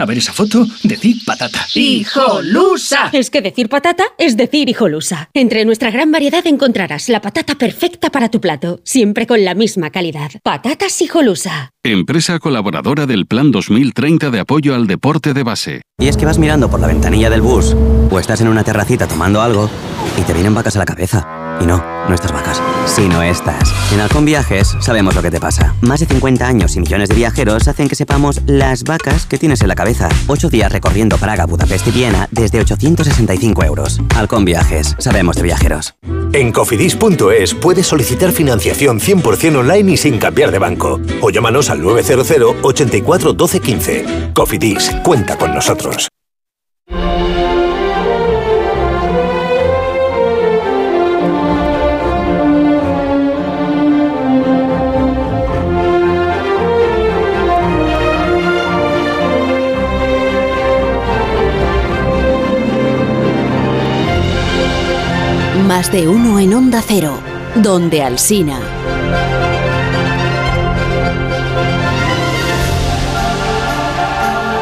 A 0.00 0.06
ver 0.06 0.16
esa 0.16 0.32
foto, 0.32 0.66
decir 0.82 1.16
patata. 1.26 1.66
¡Hijolusa! 1.74 3.10
Es 3.12 3.28
que 3.28 3.42
decir 3.42 3.68
patata 3.68 4.04
es 4.16 4.34
decir 4.34 4.70
hijolusa. 4.70 5.28
Entre 5.34 5.62
nuestra 5.66 5.90
gran 5.90 6.10
variedad 6.10 6.46
encontrarás 6.46 7.10
la 7.10 7.20
patata 7.20 7.56
perfecta 7.56 8.08
para 8.08 8.30
tu 8.30 8.40
plato, 8.40 8.80
siempre 8.82 9.26
con 9.26 9.44
la 9.44 9.54
misma 9.54 9.90
calidad. 9.90 10.30
Patatas 10.42 11.02
hijolusa. 11.02 11.72
Empresa 11.84 12.38
colaboradora 12.38 13.04
del 13.04 13.26
Plan 13.26 13.50
2030 13.50 14.30
de 14.30 14.40
apoyo 14.40 14.74
al 14.74 14.86
deporte 14.86 15.34
de 15.34 15.42
base. 15.42 15.82
Y 15.98 16.08
es 16.08 16.16
que 16.16 16.24
vas 16.24 16.38
mirando 16.38 16.70
por 16.70 16.80
la 16.80 16.86
ventanilla 16.86 17.28
del 17.28 17.42
bus 17.42 17.76
o 18.10 18.18
estás 18.18 18.40
en 18.40 18.48
una 18.48 18.64
terracita 18.64 19.06
tomando 19.06 19.42
algo 19.42 19.68
y 20.18 20.22
te 20.22 20.32
vienen 20.32 20.54
vacas 20.54 20.76
a 20.76 20.78
la 20.78 20.86
cabeza. 20.86 21.58
Y 21.60 21.66
no, 21.66 21.76
no 22.08 22.14
estas 22.14 22.32
vacas, 22.32 22.62
sino 22.86 23.22
estas. 23.22 23.72
En 23.92 24.00
Halcón 24.00 24.24
Viajes 24.24 24.76
sabemos 24.80 25.14
lo 25.14 25.22
que 25.22 25.30
te 25.30 25.40
pasa. 25.40 25.74
Más 25.80 26.00
de 26.00 26.06
50 26.06 26.46
años 26.46 26.76
y 26.76 26.80
millones 26.80 27.08
de 27.08 27.14
viajeros 27.14 27.68
hacen 27.68 27.88
que 27.88 27.94
sepamos 27.94 28.40
las 28.46 28.84
vacas 28.84 29.26
que 29.26 29.38
tienes 29.38 29.60
en 29.62 29.68
la 29.68 29.74
cabeza. 29.74 30.08
Ocho 30.26 30.48
días 30.48 30.70
recorriendo 30.70 31.16
Praga, 31.18 31.46
Budapest 31.46 31.88
y 31.88 31.90
Viena 31.90 32.28
desde 32.30 32.60
865 32.60 33.64
euros. 33.64 34.00
Halcón 34.16 34.44
Viajes, 34.44 34.94
sabemos 34.98 35.36
de 35.36 35.42
viajeros. 35.42 35.94
En 36.32 36.52
cofidis.es 36.52 37.54
puedes 37.54 37.86
solicitar 37.86 38.30
financiación 38.30 39.00
100% 39.00 39.56
online 39.56 39.92
y 39.92 39.96
sin 39.96 40.18
cambiar 40.18 40.52
de 40.52 40.58
banco. 40.58 41.00
O 41.20 41.30
llámanos 41.30 41.70
al 41.70 41.82
900 41.82 42.56
84 42.62 43.32
12 43.32 43.60
15. 43.60 44.04
Cofidis, 44.34 44.90
cuenta 45.02 45.36
con 45.36 45.54
nosotros. 45.54 46.09
Más 65.80 65.90
de 65.90 66.06
uno 66.08 66.38
en 66.38 66.52
Onda 66.52 66.82
Cero, 66.86 67.18
donde 67.54 68.02
Alsina. 68.02 68.60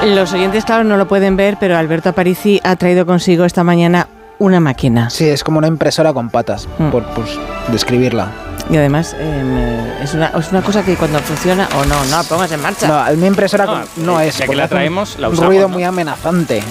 Los 0.04 0.32
oyentes, 0.32 0.64
claro, 0.64 0.84
no 0.84 0.96
lo 0.96 1.06
pueden 1.08 1.36
ver, 1.36 1.56
pero 1.60 1.76
Alberto 1.76 2.08
Aparici 2.10 2.60
ha 2.64 2.76
traído 2.76 3.04
consigo 3.04 3.44
esta 3.44 3.64
mañana 3.64 4.08
una 4.38 4.60
máquina. 4.60 5.10
Sí, 5.10 5.28
es 5.28 5.42
como 5.44 5.58
una 5.58 5.66
impresora 5.66 6.12
con 6.12 6.30
patas, 6.30 6.68
Mm. 6.78 6.90
por, 6.90 7.04
por 7.08 7.24
describirla. 7.72 8.28
Y 8.70 8.76
además 8.76 9.14
em, 9.18 9.58
es, 10.02 10.14
una, 10.14 10.26
es 10.28 10.50
una 10.50 10.62
cosa 10.62 10.82
que 10.84 10.94
cuando 10.94 11.18
funciona 11.20 11.68
o 11.78 11.84
no, 11.84 11.94
no 12.04 12.16
la 12.16 12.22
pongas 12.22 12.52
en 12.52 12.62
marcha. 12.62 12.86
No, 13.10 13.16
mi 13.16 13.26
impresora 13.26 13.66
No, 13.66 13.72
con- 13.72 14.06
no, 14.06 14.20
eh, 14.20 14.28
es. 14.28 14.38
ya 14.38 14.46
que 14.46 14.54
la 14.54 14.62
un- 14.64 14.68
traemos, 14.68 15.18
la 15.18 15.28
un 15.28 15.34
usamos, 15.34 15.48
ruido 15.48 15.68
¿no? 15.68 15.74
muy 15.74 15.84
amenazante. 15.84 16.62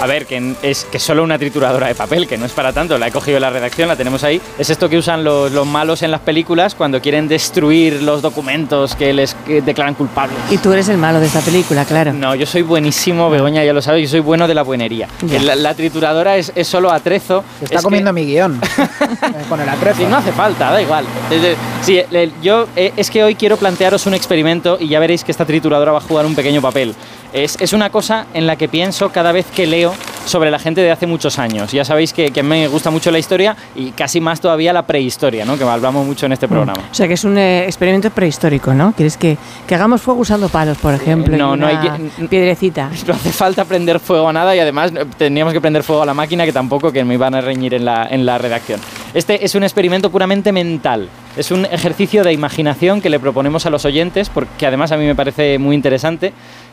A 0.00 0.06
ver, 0.06 0.26
que 0.26 0.54
es 0.62 0.84
que 0.84 0.98
solo 0.98 1.24
una 1.24 1.38
trituradora 1.38 1.88
de 1.88 1.94
papel, 1.94 2.28
que 2.28 2.38
no 2.38 2.46
es 2.46 2.52
para 2.52 2.72
tanto. 2.72 2.98
La 2.98 3.08
he 3.08 3.10
cogido 3.12 3.36
en 3.38 3.42
la 3.42 3.50
redacción, 3.50 3.88
la 3.88 3.96
tenemos 3.96 4.22
ahí. 4.22 4.40
Es 4.58 4.70
esto 4.70 4.88
que 4.88 4.96
usan 4.96 5.24
los, 5.24 5.50
los 5.50 5.66
malos 5.66 6.02
en 6.02 6.10
las 6.12 6.20
películas 6.20 6.74
cuando 6.76 7.00
quieren 7.00 7.26
destruir 7.26 8.02
los 8.02 8.22
documentos 8.22 8.94
que 8.94 9.12
les 9.12 9.34
que 9.46 9.60
declaran 9.60 9.94
culpables. 9.94 10.38
Y 10.50 10.58
tú 10.58 10.72
eres 10.72 10.88
el 10.88 10.98
malo 10.98 11.18
de 11.18 11.26
esta 11.26 11.40
película, 11.40 11.84
claro. 11.84 12.12
No, 12.12 12.34
yo 12.36 12.46
soy 12.46 12.62
buenísimo, 12.62 13.28
Begoña 13.28 13.64
ya 13.64 13.72
lo 13.72 13.82
sabes, 13.82 14.02
yo 14.02 14.08
soy 14.08 14.20
bueno 14.20 14.46
de 14.46 14.54
la 14.54 14.62
buenería. 14.62 15.08
La, 15.42 15.56
la 15.56 15.74
trituradora 15.74 16.36
es, 16.36 16.52
es 16.54 16.68
solo 16.68 16.92
atrezo. 16.92 17.42
Está 17.60 17.76
Es 17.76 17.82
comiendo 17.82 18.12
mi 18.12 18.24
guion 18.24 18.60
con 19.48 19.60
el 19.60 19.68
atrezo. 19.68 19.98
Sí, 19.98 20.06
no 20.08 20.16
hace 20.18 20.30
falta, 20.32 20.70
da 20.70 20.80
igual. 20.80 21.04
Es 21.30 21.42
de- 21.42 21.56
Sí, 21.82 22.00
yo 22.42 22.66
eh, 22.76 22.92
es 22.96 23.10
que 23.10 23.22
hoy 23.24 23.34
quiero 23.36 23.56
plantearos 23.56 24.06
un 24.06 24.14
experimento 24.14 24.76
y 24.80 24.88
ya 24.88 24.98
veréis 25.00 25.22
que 25.24 25.30
esta 25.32 25.44
trituradora 25.44 25.92
va 25.92 25.98
a 25.98 26.02
jugar 26.02 26.26
un 26.26 26.34
pequeño 26.34 26.60
papel. 26.60 26.94
Es, 27.32 27.56
es 27.60 27.72
una 27.72 27.90
cosa 27.90 28.26
en 28.34 28.46
la 28.46 28.56
que 28.56 28.68
pienso 28.68 29.10
cada 29.10 29.32
vez 29.32 29.46
que 29.54 29.66
leo 29.66 29.87
sobre 30.24 30.50
la 30.50 30.58
gente 30.58 30.80
de 30.82 30.90
hace 30.90 31.06
muchos 31.06 31.38
años. 31.38 31.72
Ya 31.72 31.84
sabéis 31.84 32.12
que, 32.12 32.30
que 32.30 32.42
me 32.42 32.68
gusta 32.68 32.90
mucho 32.90 33.10
la 33.10 33.18
historia 33.18 33.56
y 33.74 33.90
casi 33.92 34.20
más 34.20 34.40
todavía 34.40 34.72
la 34.72 34.86
prehistoria, 34.86 35.44
¿no? 35.44 35.56
que 35.56 35.64
hablamos 35.64 36.06
mucho 36.06 36.26
en 36.26 36.32
este 36.32 36.48
programa. 36.48 36.82
O 36.90 36.94
sea 36.94 37.08
que 37.08 37.14
es 37.14 37.24
un 37.24 37.38
eh, 37.38 37.64
experimento 37.64 38.10
prehistórico, 38.10 38.74
¿no? 38.74 38.92
¿Quieres 38.92 39.16
que, 39.16 39.36
que 39.66 39.74
hagamos 39.74 40.02
fuego 40.02 40.20
usando 40.20 40.48
palos, 40.48 40.76
por 40.78 40.92
ejemplo? 40.94 41.36
no, 41.36 41.54
y 41.54 41.58
no 41.58 41.66
hay 41.66 41.76
que- 42.18 42.28
piedrecita. 42.28 42.90
No 43.06 43.14
hace 43.14 43.30
falta 43.32 43.64
prender 43.64 44.00
fuego 44.00 44.28
a 44.28 44.32
nada 44.32 44.54
y 44.54 44.58
además 44.60 44.92
eh, 44.94 45.04
tendríamos 45.16 45.52
que 45.54 45.60
prender 45.60 45.82
fuego 45.82 46.02
a 46.02 46.06
la 46.06 46.14
máquina 46.14 46.44
que 46.44 46.52
tampoco 46.52 46.92
que 46.92 47.04
me 47.04 47.14
iban 47.14 47.34
a 47.34 47.40
reñir 47.40 47.72
en 47.74 47.84
la, 47.84 48.06
en 48.10 48.26
la 48.26 48.36
redacción. 48.38 48.80
Este 49.14 49.44
es 49.44 49.54
un 49.54 49.62
experimento 49.62 50.10
puramente 50.10 50.52
mental. 50.52 51.08
Es 51.36 51.50
un 51.50 51.64
ejercicio 51.66 52.22
de 52.24 52.32
imaginación 52.32 53.00
que 53.00 53.08
le 53.08 53.18
proponemos 53.18 53.64
a 53.66 53.70
los 53.70 53.84
oyentes 53.84 54.28
porque 54.28 54.66
además 54.66 54.92
a 54.92 54.96
mí 54.96 55.06
me 55.06 55.14
parece 55.14 55.58
muy 55.58 55.74
interesante. 55.74 56.32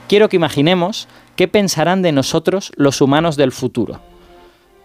Quiero 0.10 0.27
que 0.30 0.35
imaginemos 0.35 1.08
qué 1.36 1.48
pensarán 1.48 2.02
de 2.02 2.12
nosotros 2.12 2.72
los 2.76 3.02
humanos 3.02 3.36
del 3.36 3.52
futuro. 3.52 4.00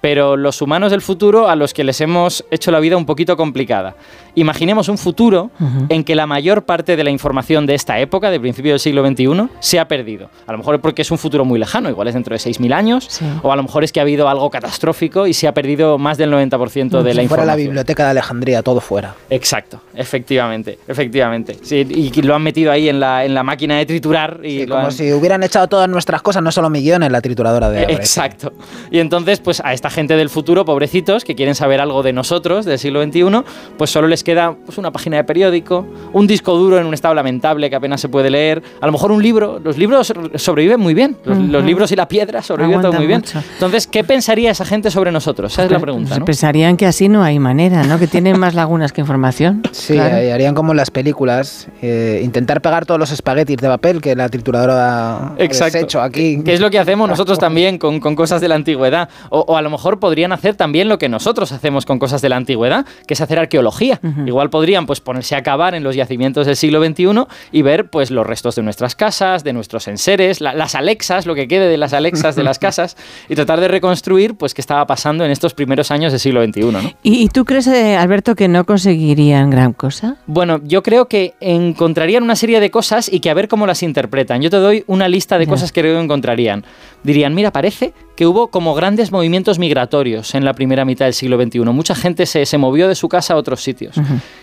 Pero 0.01 0.37
los 0.37 0.63
humanos 0.63 0.91
del 0.93 1.03
futuro 1.03 1.49
a 1.49 1.57
los 1.57 1.75
que 1.75 1.85
les 1.85 2.01
hemos 2.01 2.45
hecho 2.51 2.71
la 2.71 2.81
vida 2.81 2.97
un 2.97 3.05
poquito 3.07 3.37
complicada. 3.37 3.95
Imaginemos 4.35 4.89
un 4.89 4.97
futuro 4.97 5.51
en 5.89 6.05
que 6.05 6.15
la 6.15 6.27
mayor 6.27 6.63
parte 6.63 6.97
de 6.97 7.05
la 7.05 7.11
información 7.11 7.67
de 7.67 7.75
esta 7.75 7.99
época, 8.01 8.31
de 8.31 8.41
principio 8.41 8.73
del 8.73 8.81
siglo 8.81 9.07
XXI, 9.07 9.49
se 9.59 9.79
ha 9.79 9.89
perdido. 9.89 10.31
A 10.47 10.53
lo 10.53 10.59
mejor 10.59 10.77
es 10.77 10.81
porque 10.81 11.03
es 11.03 11.11
un 11.11 11.19
futuro 11.19 11.45
muy 11.45 11.59
lejano, 11.59 11.91
igual 11.91 12.09
es 12.09 12.15
dentro 12.15 12.35
de 12.35 12.39
6.000 12.39 12.73
años, 12.73 13.21
o 13.43 13.53
a 13.53 13.57
lo 13.57 13.63
mejor 13.63 13.85
es 13.85 13.93
que 13.93 14.01
ha 14.01 14.03
habido 14.03 14.29
algo 14.29 14.49
catastrófico 14.51 15.27
y 15.27 15.35
se 15.35 15.49
ha 15.49 15.53
perdido 15.53 15.99
más 15.99 16.17
del 16.17 16.33
90% 16.33 17.03
de 17.03 17.15
la 17.15 17.23
Si 17.23 17.29
fuera 17.29 17.45
la 17.45 17.53
información. 17.53 17.57
biblioteca 17.67 18.05
de 18.05 18.11
Alejandría, 18.11 18.63
todo 18.63 18.81
fuera. 18.81 19.15
Exacto, 19.29 19.81
efectivamente, 19.95 20.79
efectivamente. 20.89 21.57
Sí, 21.63 21.87
y 21.89 22.23
lo 22.23 22.35
han 22.35 22.43
metido 22.43 22.71
ahí 22.73 22.89
en 22.89 23.01
la, 23.01 23.25
en 23.25 23.35
la 23.35 23.43
máquina 23.43 23.77
de 23.79 23.85
triturar 23.87 24.41
y 24.45 24.65
lo 24.67 24.77
Como 24.77 24.87
han- 24.87 24.93
si 24.93 25.13
hubieran 25.13 25.43
echado 25.43 25.67
todas 25.69 25.89
nuestras 25.89 26.23
cosas, 26.23 26.43
no 26.43 26.53
solo 26.53 26.71
mi 26.71 26.81
guion, 26.81 27.03
en 27.03 27.13
la 27.13 27.21
trituradora 27.21 27.69
de 27.69 27.83
Abre. 27.83 27.95
Exacto. 27.95 28.53
Y 28.91 29.01
entonces, 29.01 29.41
pues 29.41 29.61
a 29.65 29.73
esta 29.73 29.90
gente 29.91 30.17
del 30.17 30.29
futuro, 30.29 30.65
pobrecitos, 30.65 31.25
que 31.25 31.35
quieren 31.35 31.55
saber 31.55 31.81
algo 31.81 32.03
de 32.03 32.13
nosotros, 32.13 32.65
del 32.65 32.79
siglo 32.79 33.03
XXI, 33.03 33.43
pues 33.77 33.91
solo 33.91 34.09
les 34.09 34.25
queda 34.25 34.55
pues, 34.65 34.79
una 34.79 34.91
página 34.91 35.17
de 35.19 35.25
periódico, 35.25 35.87
un 36.13 36.27
disco 36.27 36.57
duro 36.57 36.79
en 36.79 36.87
un 36.87 36.95
estado 36.95 37.15
lamentable 37.15 37.69
que 37.71 37.77
apenas 37.77 38.01
se 38.01 38.09
puede 38.09 38.31
leer, 38.31 38.63
a 38.81 38.87
lo 38.87 38.93
mejor 38.93 39.13
un 39.13 39.23
libro. 39.23 39.61
Los 39.63 39.77
libros 39.79 40.13
sobreviven 40.37 40.81
muy 40.81 40.95
bien. 40.95 41.17
Los, 41.25 41.65
libros 41.65 41.93
y 41.93 41.97
la 41.97 42.09
piedra 42.09 42.43
sobreviven 42.43 42.81
todo 42.81 42.93
muy 42.93 43.07
bien. 43.07 43.21
mucho. 43.21 43.41
Entonces, 43.55 43.87
¿qué 43.87 44.05
pensaría 44.05 44.51
esa 44.51 44.65
gente 44.65 44.91
sobre 44.91 45.13
nosotros? 45.13 45.53
Esa 45.53 45.65
es 45.65 45.71
la 45.71 45.79
pregunta, 45.79 46.15
Se 46.15 46.21
¿no? 46.21 46.25
pensarían 46.27 46.77
que 46.77 46.87
así 46.87 47.09
no 47.09 47.23
hay 47.23 47.39
manera, 47.39 47.83
¿no? 47.85 47.99
Que 47.99 48.07
tienen 48.07 48.39
más 48.39 48.55
lagunas 48.55 48.93
que 48.93 49.01
información. 49.01 49.63
Sí, 49.73 49.95
Claro. 49.95 50.17
eh, 50.17 50.33
harían 50.33 50.55
como 50.55 50.73
en 50.73 50.77
las 50.77 50.91
películas, 50.91 51.69
eh, 51.83 52.21
intentar 52.23 52.61
pegar 52.61 52.85
todos 52.87 53.01
los 53.01 53.11
espaguetis 53.13 53.57
de 53.57 53.69
papel 53.69 54.01
que 54.01 54.15
la 54.15 54.29
trituradora 54.29 55.33
ha 55.33 55.35
deshecho 55.37 56.01
aquí. 56.03 56.43
Que 56.45 56.53
es 56.55 56.61
lo 56.61 56.71
que 56.71 56.79
hacemos 56.79 57.09
nosotros 57.09 57.39
también 57.41 57.79
con, 57.79 57.99
con 58.01 58.15
cosas 58.15 58.41
de 58.41 58.49
la 58.49 58.55
antigüedad. 58.57 59.09
O, 59.31 59.41
o 59.41 59.57
a 59.57 59.63
lo 59.63 59.71
mejor 59.71 59.80
podrían 59.99 60.33
hacer 60.33 60.55
también 60.55 60.89
lo 60.89 60.99
que 60.99 61.09
nosotros 61.09 61.53
hacemos 61.53 61.87
con 61.87 61.99
cosas 61.99 62.21
de 62.23 62.29
la 62.29 62.37
antigüedad, 62.37 62.85
que 63.07 63.15
es 63.15 63.21
hacer 63.21 63.39
arqueología. 63.39 64.01
Igual 64.27 64.51
podrían 64.51 64.87
pues 64.87 65.01
ponerse 65.01 65.37
a 65.37 65.43
cavar 65.43 65.75
en 65.75 65.83
los 65.83 65.97
yacimientos 65.97 66.47
del 66.47 66.57
siglo 66.57 66.85
XXI 66.85 67.25
y 67.53 67.63
ver 67.63 67.89
pues 67.91 68.11
los 68.11 68.27
restos 68.27 68.55
de 68.57 68.63
nuestras 68.63 68.95
casas, 68.95 69.43
de 69.45 69.53
nuestros 69.53 69.89
enseres, 69.89 70.41
la- 70.41 70.55
las 70.55 70.75
Alexas, 70.75 71.27
lo 71.27 71.35
que 71.35 71.49
quede 71.49 71.69
de 71.69 71.77
las 71.79 71.93
Alexas 71.93 72.37
de 72.37 72.43
las 72.43 72.59
casas, 72.61 72.97
y 73.29 73.35
tratar 73.35 73.61
de 73.61 73.69
reconstruir 73.69 74.35
pues 74.35 74.55
qué 74.55 74.61
estaba 74.61 74.87
pasando 74.87 75.25
en 75.25 75.31
estos 75.31 75.55
primeros 75.55 75.91
años 75.91 76.13
del 76.13 76.21
siglo 76.21 76.45
XXI. 76.45 76.61
¿no? 76.73 76.81
¿Y, 77.03 77.23
y 77.23 77.29
tú 77.29 77.45
crees, 77.45 77.67
eh, 77.67 77.97
Alberto, 77.97 78.35
que 78.35 78.49
no 78.49 78.65
conseguirían 78.65 79.51
gran 79.51 79.73
cosa? 79.73 80.17
Bueno, 80.27 80.61
yo 80.65 80.83
creo 80.83 81.07
que 81.07 81.35
encontrarían 81.41 82.23
una 82.23 82.37
serie 82.37 82.61
de 82.61 82.71
cosas 82.71 83.11
y 83.13 83.21
que 83.21 83.31
a 83.31 83.35
ver 83.35 83.49
cómo 83.49 83.67
las 83.67 83.83
interpretan. 83.83 84.43
Yo 84.43 84.51
te 84.51 84.57
doy 84.57 84.85
una 84.87 85.09
lista 85.09 85.39
de 85.39 85.47
Ya. 85.47 85.51
cosas 85.51 85.73
que 85.73 85.81
creo 85.81 85.97
que 85.97 86.05
encontrarían. 86.05 86.65
Dirían, 87.03 87.35
mira, 87.35 87.51
parece 87.53 87.93
que 88.21 88.27
hubo 88.27 88.49
como 88.49 88.75
grandes 88.75 89.13
movimientos 89.13 89.59
migratorios 89.59 90.35
en 90.35 90.45
la 90.45 90.53
primera 90.53 90.85
mitad 90.85 91.07
del 91.07 91.15
siglo 91.15 91.43
XXI. 91.43 91.61
Mucha 91.61 91.95
gente 91.95 92.27
se, 92.27 92.45
se 92.45 92.59
movió 92.59 92.87
de 92.87 92.95
su 92.95 93.09
casa 93.09 93.33
a 93.33 93.39
otros 93.39 93.63
sitios. 93.63 93.97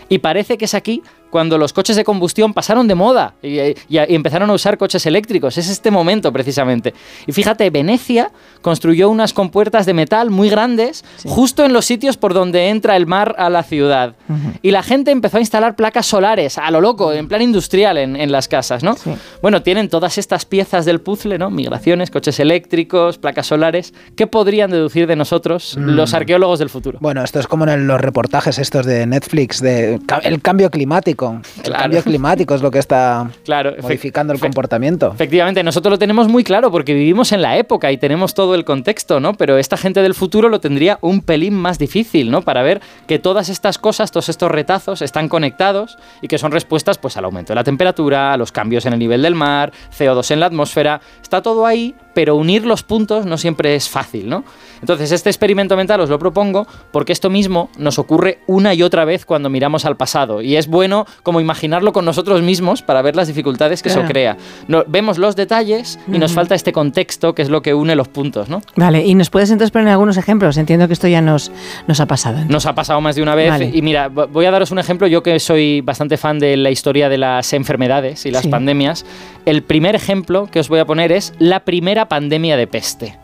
Y 0.08 0.18
parece 0.18 0.58
que 0.58 0.64
es 0.64 0.74
aquí 0.74 1.00
cuando 1.30 1.58
los 1.58 1.72
coches 1.72 1.96
de 1.96 2.04
combustión 2.04 2.54
pasaron 2.54 2.88
de 2.88 2.94
moda 2.94 3.34
y, 3.42 3.58
y- 3.60 3.74
y 3.88 4.14
empezaron 4.14 4.48
a 4.50 4.52
usar 4.54 4.78
coches 4.78 5.04
eléctricos. 5.06 5.58
Es 5.58 5.68
este 5.68 5.90
momento 5.90 6.32
precisamente. 6.32 6.94
Y 7.26 7.32
fíjate, 7.32 7.68
Venecia 7.70 8.30
construyó 8.62 9.08
unas 9.10 9.32
compuertas 9.32 9.86
de 9.86 9.94
metal 9.94 10.30
muy 10.30 10.48
grandes 10.50 11.04
justo 11.24 11.64
en 11.64 11.72
los 11.72 11.84
sitios 11.84 12.16
por 12.16 12.34
donde 12.34 12.68
entra 12.68 12.96
el 12.96 13.06
mar 13.06 13.34
a 13.38 13.50
la 13.50 13.62
ciudad. 13.62 14.14
Y 14.62 14.70
la 14.70 14.82
gente 14.82 15.10
empezó 15.10 15.36
a 15.38 15.40
instalar 15.40 15.76
placas 15.76 16.06
solares 16.06 16.58
a 16.58 16.70
lo 16.70 16.80
loco, 16.80 17.12
en 17.12 17.28
plan 17.28 17.42
industrial 17.42 17.98
en, 17.98 18.16
en 18.16 18.32
las 18.32 18.48
casas, 18.48 18.82
¿no? 18.82 18.96
Bueno, 19.42 19.62
tienen 19.62 19.88
todas 19.88 20.18
estas 20.18 20.44
piezas 20.44 20.84
del 20.84 21.00
puzzle, 21.00 21.38
¿no? 21.38 21.50
Migraciones, 21.50 22.10
coches 22.10 22.38
eléctricos, 22.40 23.18
placas 23.18 23.46
solares. 23.46 23.92
¿Qué 24.16 24.26
podrían 24.26 24.70
deducir 24.70 25.06
de 25.06 25.16
nosotros 25.16 25.76
Mm. 25.78 25.90
los 25.96 26.14
arqueólogos 26.14 26.58
del 26.58 26.68
futuro? 26.70 26.98
Bueno, 27.00 27.22
esto 27.22 27.38
es 27.40 27.46
como 27.46 27.66
en 27.66 27.86
los 27.86 28.00
reportajes 28.00 28.58
estos 28.58 28.86
de 28.86 29.06
Netflix, 29.06 29.60
de 29.60 29.98
el 30.22 30.40
cambio 30.42 30.70
climático. 30.70 31.17
El 31.26 31.62
Claro. 31.64 31.82
cambio 31.82 32.02
climático 32.02 32.54
es 32.54 32.62
lo 32.62 32.70
que 32.70 32.78
está 32.78 33.30
Claro, 33.44 33.74
modificando 33.82 34.32
el 34.32 34.40
comportamiento. 34.40 35.10
Efectivamente, 35.14 35.62
nosotros 35.62 35.90
lo 35.92 35.98
tenemos 35.98 36.28
muy 36.28 36.44
claro 36.44 36.70
porque 36.70 36.94
vivimos 36.94 37.32
en 37.32 37.42
la 37.42 37.56
época 37.56 37.90
y 37.92 37.98
tenemos 37.98 38.34
todo 38.34 38.54
el 38.54 38.64
contexto, 38.64 39.20
¿no? 39.20 39.34
Pero 39.34 39.58
esta 39.58 39.76
gente 39.76 40.02
del 40.02 40.14
futuro 40.14 40.48
lo 40.48 40.60
tendría 40.60 40.98
un 41.02 41.20
pelín 41.20 41.54
más 41.54 41.78
difícil, 41.78 42.30
¿no? 42.30 42.42
Para 42.42 42.62
ver 42.62 42.80
que 43.06 43.18
todas 43.18 43.48
estas 43.48 43.78
cosas, 43.78 44.10
todos 44.10 44.28
estos 44.28 44.50
retazos 44.50 45.02
están 45.02 45.28
conectados 45.28 45.98
y 46.22 46.28
que 46.28 46.38
son 46.38 46.52
respuestas 46.52 46.98
pues 46.98 47.16
al 47.16 47.24
aumento 47.24 47.52
de 47.52 47.56
la 47.56 47.64
temperatura, 47.64 48.32
a 48.32 48.36
los 48.36 48.52
cambios 48.52 48.86
en 48.86 48.92
el 48.92 48.98
nivel 48.98 49.22
del 49.22 49.34
mar, 49.34 49.72
CO2 49.98 50.30
en 50.30 50.40
la 50.40 50.46
atmósfera, 50.46 51.00
está 51.22 51.42
todo 51.42 51.66
ahí, 51.66 51.94
pero 52.14 52.36
unir 52.36 52.64
los 52.64 52.82
puntos 52.82 53.26
no 53.26 53.38
siempre 53.38 53.74
es 53.74 53.88
fácil, 53.88 54.28
¿no? 54.28 54.44
Entonces, 54.80 55.12
este 55.12 55.30
experimento 55.30 55.76
mental 55.76 56.00
os 56.00 56.10
lo 56.10 56.18
propongo 56.18 56.66
porque 56.92 57.12
esto 57.12 57.30
mismo 57.30 57.70
nos 57.78 57.98
ocurre 57.98 58.40
una 58.46 58.74
y 58.74 58.82
otra 58.82 59.04
vez 59.04 59.24
cuando 59.24 59.50
miramos 59.50 59.84
al 59.84 59.96
pasado 59.96 60.42
y 60.42 60.56
es 60.56 60.66
bueno 60.68 61.06
como 61.22 61.40
imaginarlo 61.40 61.92
con 61.92 62.04
nosotros 62.04 62.42
mismos 62.42 62.82
para 62.82 63.02
ver 63.02 63.16
las 63.16 63.28
dificultades 63.28 63.82
que 63.82 63.88
Claro. 63.88 64.02
eso 64.02 64.08
crea. 64.10 64.36
No- 64.66 64.84
vemos 64.86 65.18
los 65.18 65.36
detalles 65.36 65.98
y 66.12 66.18
nos 66.18 66.32
falta 66.32 66.54
este 66.54 66.72
contexto 66.72 67.34
que 67.34 67.42
es 67.42 67.48
lo 67.50 67.62
que 67.62 67.74
une 67.74 67.94
los 67.96 68.08
puntos, 68.08 68.48
¿no? 68.48 68.62
Vale, 68.76 69.04
y 69.04 69.14
nos 69.14 69.30
puedes 69.30 69.50
entonces 69.50 69.70
poner 69.70 69.88
algunos 69.88 70.16
ejemplos. 70.16 70.56
Entiendo 70.56 70.86
que 70.86 70.92
esto 70.92 71.08
ya 71.08 71.20
nos, 71.20 71.50
nos 71.86 72.00
ha 72.00 72.06
pasado. 72.06 72.38
Nos 72.48 72.66
ha 72.66 72.74
pasado 72.74 73.00
más 73.00 73.16
de 73.16 73.22
una 73.22 73.34
vez 73.34 73.50
Vale. 73.50 73.70
y 73.72 73.82
mira, 73.82 74.10
vo- 74.10 74.28
voy 74.30 74.46
a 74.46 74.50
daros 74.50 74.70
un 74.70 74.78
ejemplo, 74.78 75.06
yo 75.06 75.22
que 75.22 75.38
soy 75.40 75.80
bastante 75.80 76.16
fan 76.16 76.38
de 76.38 76.56
la 76.56 76.70
historia 76.70 77.08
de 77.08 77.18
las 77.18 77.52
enfermedades 77.52 78.26
y 78.26 78.30
las 78.30 78.42
Sí. 78.42 78.48
pandemias, 78.48 79.04
el 79.44 79.62
primer 79.62 79.94
ejemplo 79.94 80.48
que 80.50 80.60
os 80.60 80.68
voy 80.68 80.78
a 80.80 80.84
poner 80.86 81.12
es 81.12 81.32
la 81.38 81.60
primera 81.60 82.08
pandemia 82.08 82.56
de 82.56 82.66
peste. 82.66 83.18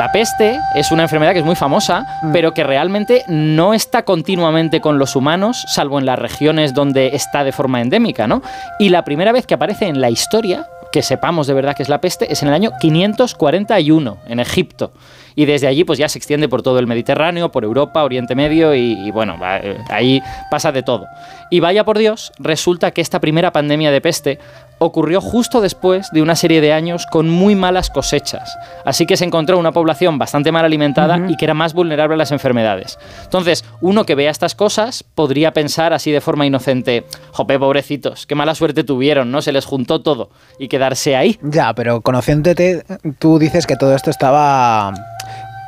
La 0.00 0.12
peste 0.12 0.58
es 0.74 0.92
una 0.92 1.02
enfermedad 1.02 1.34
que 1.34 1.40
es 1.40 1.44
muy 1.44 1.56
famosa, 1.56 2.06
pero 2.32 2.54
que 2.54 2.64
realmente 2.64 3.22
no 3.28 3.74
está 3.74 4.02
continuamente 4.02 4.80
con 4.80 4.98
los 4.98 5.14
humanos, 5.14 5.62
salvo 5.68 5.98
en 5.98 6.06
las 6.06 6.18
regiones 6.18 6.72
donde 6.72 7.08
está 7.08 7.44
de 7.44 7.52
forma 7.52 7.82
endémica, 7.82 8.26
¿no? 8.26 8.40
Y 8.78 8.88
la 8.88 9.04
primera 9.04 9.30
vez 9.30 9.46
que 9.46 9.52
aparece 9.52 9.88
en 9.88 10.00
la 10.00 10.08
historia, 10.08 10.66
que 10.90 11.02
sepamos 11.02 11.46
de 11.46 11.52
verdad 11.52 11.76
que 11.76 11.82
es 11.82 11.90
la 11.90 12.00
peste, 12.00 12.32
es 12.32 12.40
en 12.40 12.48
el 12.48 12.54
año 12.54 12.70
541, 12.80 14.16
en 14.26 14.40
Egipto. 14.40 14.90
Y 15.34 15.44
desde 15.44 15.66
allí 15.66 15.84
pues 15.84 15.98
ya 15.98 16.08
se 16.08 16.16
extiende 16.16 16.48
por 16.48 16.62
todo 16.62 16.78
el 16.78 16.86
Mediterráneo, 16.86 17.52
por 17.52 17.64
Europa, 17.64 18.02
Oriente 18.02 18.34
Medio 18.34 18.74
y, 18.74 18.92
y, 18.92 19.10
bueno, 19.10 19.36
eh, 19.42 19.76
ahí 19.90 20.22
pasa 20.50 20.72
de 20.72 20.82
todo. 20.82 21.08
Y 21.50 21.60
vaya 21.60 21.84
por 21.84 21.98
Dios, 21.98 22.32
resulta 22.38 22.92
que 22.92 23.00
esta 23.00 23.20
primera 23.20 23.52
pandemia 23.52 23.90
de 23.90 24.00
peste 24.00 24.38
ocurrió 24.78 25.20
justo 25.20 25.60
después 25.60 26.08
de 26.12 26.22
una 26.22 26.36
serie 26.36 26.60
de 26.60 26.72
años 26.72 27.06
con 27.10 27.28
muy 27.28 27.54
malas 27.54 27.90
cosechas. 27.90 28.56
Así 28.84 29.04
que 29.04 29.16
se 29.16 29.26
encontró 29.26 29.58
una 29.58 29.72
población 29.72 30.16
bastante 30.18 30.52
mal 30.52 30.64
alimentada 30.64 31.20
y 31.28 31.36
que 31.36 31.44
era 31.44 31.54
más 31.54 31.74
vulnerable 31.74 32.14
a 32.14 32.16
las 32.16 32.32
enfermedades. 32.32 32.98
Entonces, 33.24 33.64
uno 33.82 34.06
que 34.06 34.14
vea 34.14 34.30
estas 34.30 34.54
cosas 34.54 35.02
podría 35.02 35.52
pensar 35.52 35.92
así 35.92 36.10
de 36.10 36.22
forma 36.22 36.46
inocente, 36.46 37.04
jope, 37.32 37.58
pobrecitos, 37.58 38.26
qué 38.26 38.34
mala 38.34 38.54
suerte 38.54 38.82
tuvieron, 38.82 39.30
¿no? 39.30 39.42
Se 39.42 39.52
les 39.52 39.66
juntó 39.66 40.00
todo 40.00 40.30
y 40.58 40.68
quedarse 40.68 41.14
ahí. 41.14 41.38
Ya, 41.42 41.74
pero 41.74 42.00
conociéndote, 42.00 42.84
tú 43.18 43.38
dices 43.38 43.66
que 43.66 43.76
todo 43.76 43.94
esto 43.94 44.10
estaba 44.10 44.94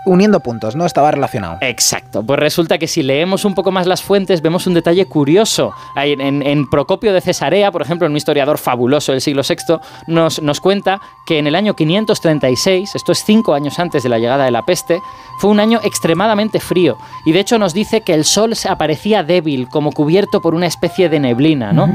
uniendo 0.04 0.40
puntos, 0.40 0.76
¿no? 0.76 0.86
Estaba 0.86 1.10
relacionado. 1.10 1.58
Exacto. 1.60 2.22
Pues 2.22 2.38
resulta 2.38 2.78
que 2.78 2.88
si 2.88 3.02
leemos 3.02 3.44
un 3.44 3.54
poco 3.54 3.70
más 3.70 3.86
las 3.86 4.02
fuentes, 4.02 4.42
vemos 4.42 4.66
un 4.66 4.74
detalle 4.74 5.06
curioso. 5.06 5.72
En 5.96 6.68
Procopio 6.68 7.12
de 7.12 7.20
Cesarea, 7.20 7.70
por 7.70 7.82
ejemplo, 7.82 8.06
un 8.06 8.16
historiador 8.16 8.58
fabuloso 8.58 9.12
del 9.12 9.20
siglo 9.20 9.42
VI, 9.48 9.78
nos, 10.06 10.42
nos 10.42 10.60
cuenta 10.60 11.00
que 11.26 11.38
en 11.38 11.46
el 11.46 11.54
año 11.54 11.74
536, 11.74 12.94
esto 12.94 13.12
es 13.12 13.24
cinco 13.24 13.54
años 13.54 13.78
antes 13.78 14.02
de 14.02 14.08
la 14.08 14.18
llegada 14.18 14.44
de 14.44 14.50
la 14.50 14.64
peste, 14.64 15.00
fue 15.38 15.50
un 15.50 15.60
año 15.60 15.80
extremadamente 15.82 16.60
frío. 16.60 16.96
Y 17.24 17.32
de 17.32 17.40
hecho 17.40 17.58
nos 17.58 17.74
dice 17.74 18.02
que 18.02 18.14
el 18.14 18.24
sol 18.24 18.56
se 18.56 18.68
aparecía 18.68 19.22
débil, 19.22 19.68
como 19.68 19.92
cubierto 19.92 20.40
por 20.40 20.54
una 20.54 20.66
especie 20.66 21.08
de 21.08 21.20
neblina, 21.20 21.72
¿no? 21.72 21.88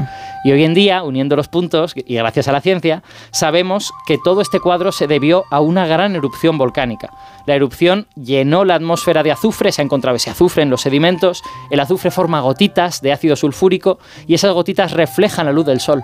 Y 0.44 0.52
hoy 0.52 0.64
en 0.64 0.74
día, 0.74 1.02
uniendo 1.02 1.36
los 1.36 1.48
puntos, 1.48 1.94
y 1.96 2.14
gracias 2.14 2.48
a 2.48 2.52
la 2.52 2.60
ciencia, 2.60 3.02
sabemos 3.32 3.92
que 4.06 4.18
todo 4.22 4.40
este 4.40 4.60
cuadro 4.60 4.92
se 4.92 5.06
debió 5.06 5.44
a 5.50 5.60
una 5.60 5.86
gran 5.86 6.14
erupción 6.14 6.58
volcánica. 6.58 7.10
La 7.46 7.54
erupción 7.54 7.97
llenó 8.14 8.64
la 8.64 8.74
atmósfera 8.74 9.22
de 9.22 9.32
azufre, 9.32 9.72
se 9.72 9.82
ha 9.82 9.84
encontrado 9.84 10.16
ese 10.16 10.30
azufre 10.30 10.62
en 10.62 10.70
los 10.70 10.82
sedimentos, 10.82 11.42
el 11.70 11.80
azufre 11.80 12.10
forma 12.10 12.40
gotitas 12.40 13.00
de 13.00 13.12
ácido 13.12 13.36
sulfúrico 13.36 13.98
y 14.26 14.34
esas 14.34 14.52
gotitas 14.52 14.92
reflejan 14.92 15.46
la 15.46 15.52
luz 15.52 15.66
del 15.66 15.80
sol. 15.80 16.02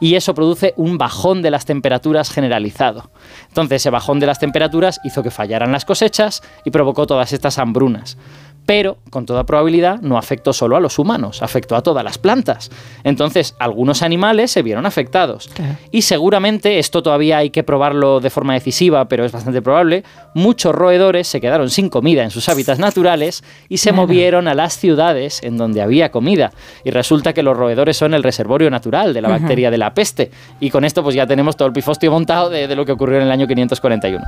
Y 0.00 0.16
eso 0.16 0.34
produce 0.34 0.74
un 0.76 0.98
bajón 0.98 1.42
de 1.42 1.52
las 1.52 1.64
temperaturas 1.64 2.30
generalizado. 2.30 3.10
Entonces, 3.46 3.82
ese 3.82 3.90
bajón 3.90 4.18
de 4.18 4.26
las 4.26 4.40
temperaturas 4.40 5.00
hizo 5.04 5.22
que 5.22 5.30
fallaran 5.30 5.70
las 5.70 5.84
cosechas 5.84 6.42
y 6.64 6.72
provocó 6.72 7.06
todas 7.06 7.32
estas 7.32 7.58
hambrunas 7.58 8.16
pero 8.66 8.98
con 9.10 9.26
toda 9.26 9.44
probabilidad 9.44 10.00
no 10.00 10.16
afectó 10.16 10.52
solo 10.52 10.76
a 10.76 10.80
los 10.80 10.98
humanos, 10.98 11.42
afectó 11.42 11.76
a 11.76 11.82
todas 11.82 12.04
las 12.04 12.18
plantas. 12.18 12.70
Entonces, 13.04 13.56
algunos 13.58 14.02
animales 14.02 14.50
se 14.50 14.62
vieron 14.62 14.86
afectados. 14.86 15.50
Y 15.90 16.02
seguramente, 16.02 16.78
esto 16.78 17.02
todavía 17.02 17.38
hay 17.38 17.50
que 17.50 17.64
probarlo 17.64 18.20
de 18.20 18.30
forma 18.30 18.54
decisiva, 18.54 19.06
pero 19.08 19.24
es 19.24 19.32
bastante 19.32 19.62
probable, 19.62 20.04
muchos 20.34 20.74
roedores 20.74 21.26
se 21.26 21.40
quedaron 21.40 21.70
sin 21.70 21.88
comida 21.88 22.22
en 22.22 22.30
sus 22.30 22.48
hábitats 22.48 22.78
naturales 22.78 23.42
y 23.68 23.78
se 23.78 23.92
movieron 23.92 24.48
a 24.48 24.54
las 24.54 24.76
ciudades 24.76 25.42
en 25.42 25.56
donde 25.56 25.82
había 25.82 26.10
comida. 26.10 26.52
Y 26.84 26.90
resulta 26.90 27.32
que 27.32 27.42
los 27.42 27.56
roedores 27.56 27.96
son 27.96 28.14
el 28.14 28.22
reservorio 28.22 28.70
natural 28.70 29.12
de 29.12 29.22
la 29.22 29.28
bacteria 29.28 29.70
de 29.70 29.78
la 29.78 29.94
peste. 29.94 30.30
Y 30.60 30.70
con 30.70 30.84
esto 30.84 31.02
pues 31.02 31.14
ya 31.14 31.26
tenemos 31.26 31.56
todo 31.56 31.66
el 31.66 31.74
pifostio 31.74 32.10
montado 32.10 32.48
de, 32.48 32.68
de 32.68 32.76
lo 32.76 32.84
que 32.84 32.92
ocurrió 32.92 33.18
en 33.18 33.24
el 33.24 33.30
año 33.30 33.46
541. 33.46 34.24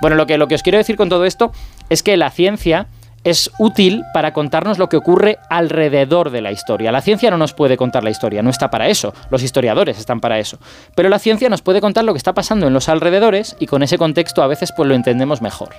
Bueno, 0.00 0.16
lo 0.16 0.26
que, 0.26 0.38
lo 0.38 0.48
que 0.48 0.54
os 0.54 0.62
quiero 0.62 0.78
decir 0.78 0.96
con 0.96 1.08
todo 1.08 1.24
esto 1.24 1.52
es 1.90 2.02
que 2.02 2.16
la 2.16 2.30
ciencia 2.30 2.88
es 3.24 3.50
útil 3.58 4.02
para 4.12 4.32
contarnos 4.32 4.78
lo 4.78 4.88
que 4.88 4.96
ocurre 4.96 5.38
alrededor 5.50 6.30
de 6.30 6.42
la 6.42 6.52
historia. 6.52 6.92
La 6.92 7.00
ciencia 7.00 7.30
no 7.30 7.38
nos 7.38 7.54
puede 7.54 7.76
contar 7.76 8.04
la 8.04 8.10
historia, 8.10 8.42
no 8.42 8.50
está 8.50 8.70
para 8.70 8.88
eso. 8.88 9.12
Los 9.30 9.42
historiadores 9.42 9.98
están 9.98 10.20
para 10.20 10.38
eso. 10.38 10.58
Pero 10.94 11.08
la 11.08 11.18
ciencia 11.18 11.48
nos 11.48 11.62
puede 11.62 11.80
contar 11.80 12.04
lo 12.04 12.12
que 12.12 12.18
está 12.18 12.34
pasando 12.34 12.66
en 12.66 12.74
los 12.74 12.88
alrededores 12.88 13.56
y 13.58 13.66
con 13.66 13.82
ese 13.82 13.98
contexto 13.98 14.42
a 14.42 14.46
veces 14.46 14.72
pues 14.76 14.88
lo 14.88 14.94
entendemos 14.94 15.40
mejor. 15.42 15.70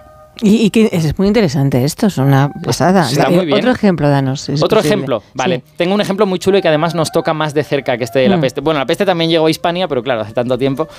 Y, 0.41 0.65
y 0.65 0.69
que 0.69 0.89
es 0.91 1.17
muy 1.17 1.27
interesante 1.29 1.85
esto, 1.85 2.07
es 2.07 2.17
una 2.17 2.51
pasada. 2.63 3.07
Está 3.09 3.27
Eh, 3.29 3.35
muy 3.35 3.45
bien. 3.45 3.57
Otro 3.57 3.71
ejemplo, 3.71 4.09
danos. 4.09 4.41
si 4.41 4.51
Otro 4.53 4.67
posible. 4.79 4.87
ejemplo, 4.89 5.23
vale. 5.33 5.57
Sí. 5.65 5.73
Tengo 5.77 5.93
un 5.95 6.01
ejemplo 6.01 6.25
muy 6.25 6.39
chulo 6.39 6.57
y 6.57 6.61
que 6.61 6.67
además 6.67 6.93
nos 6.93 7.11
toca 7.13 7.33
más 7.33 7.53
de 7.53 7.63
cerca 7.63 7.97
que 7.97 8.03
este 8.03 8.19
de 8.19 8.27
la 8.27 8.35
Mm. 8.35 8.41
peste. 8.41 8.59
Bueno, 8.61 8.79
la 8.81 8.85
peste 8.85 9.05
también 9.05 9.29
llegó 9.29 9.45
a 9.45 9.49
Hispania, 9.49 9.87
pero 9.87 10.03
claro, 10.03 10.21
hace 10.21 10.33
tanto 10.33 10.57
tiempo. 10.57 10.89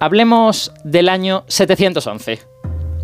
Hablemos 0.00 0.72
del 0.84 1.08
año 1.10 1.44
711. 1.48 2.38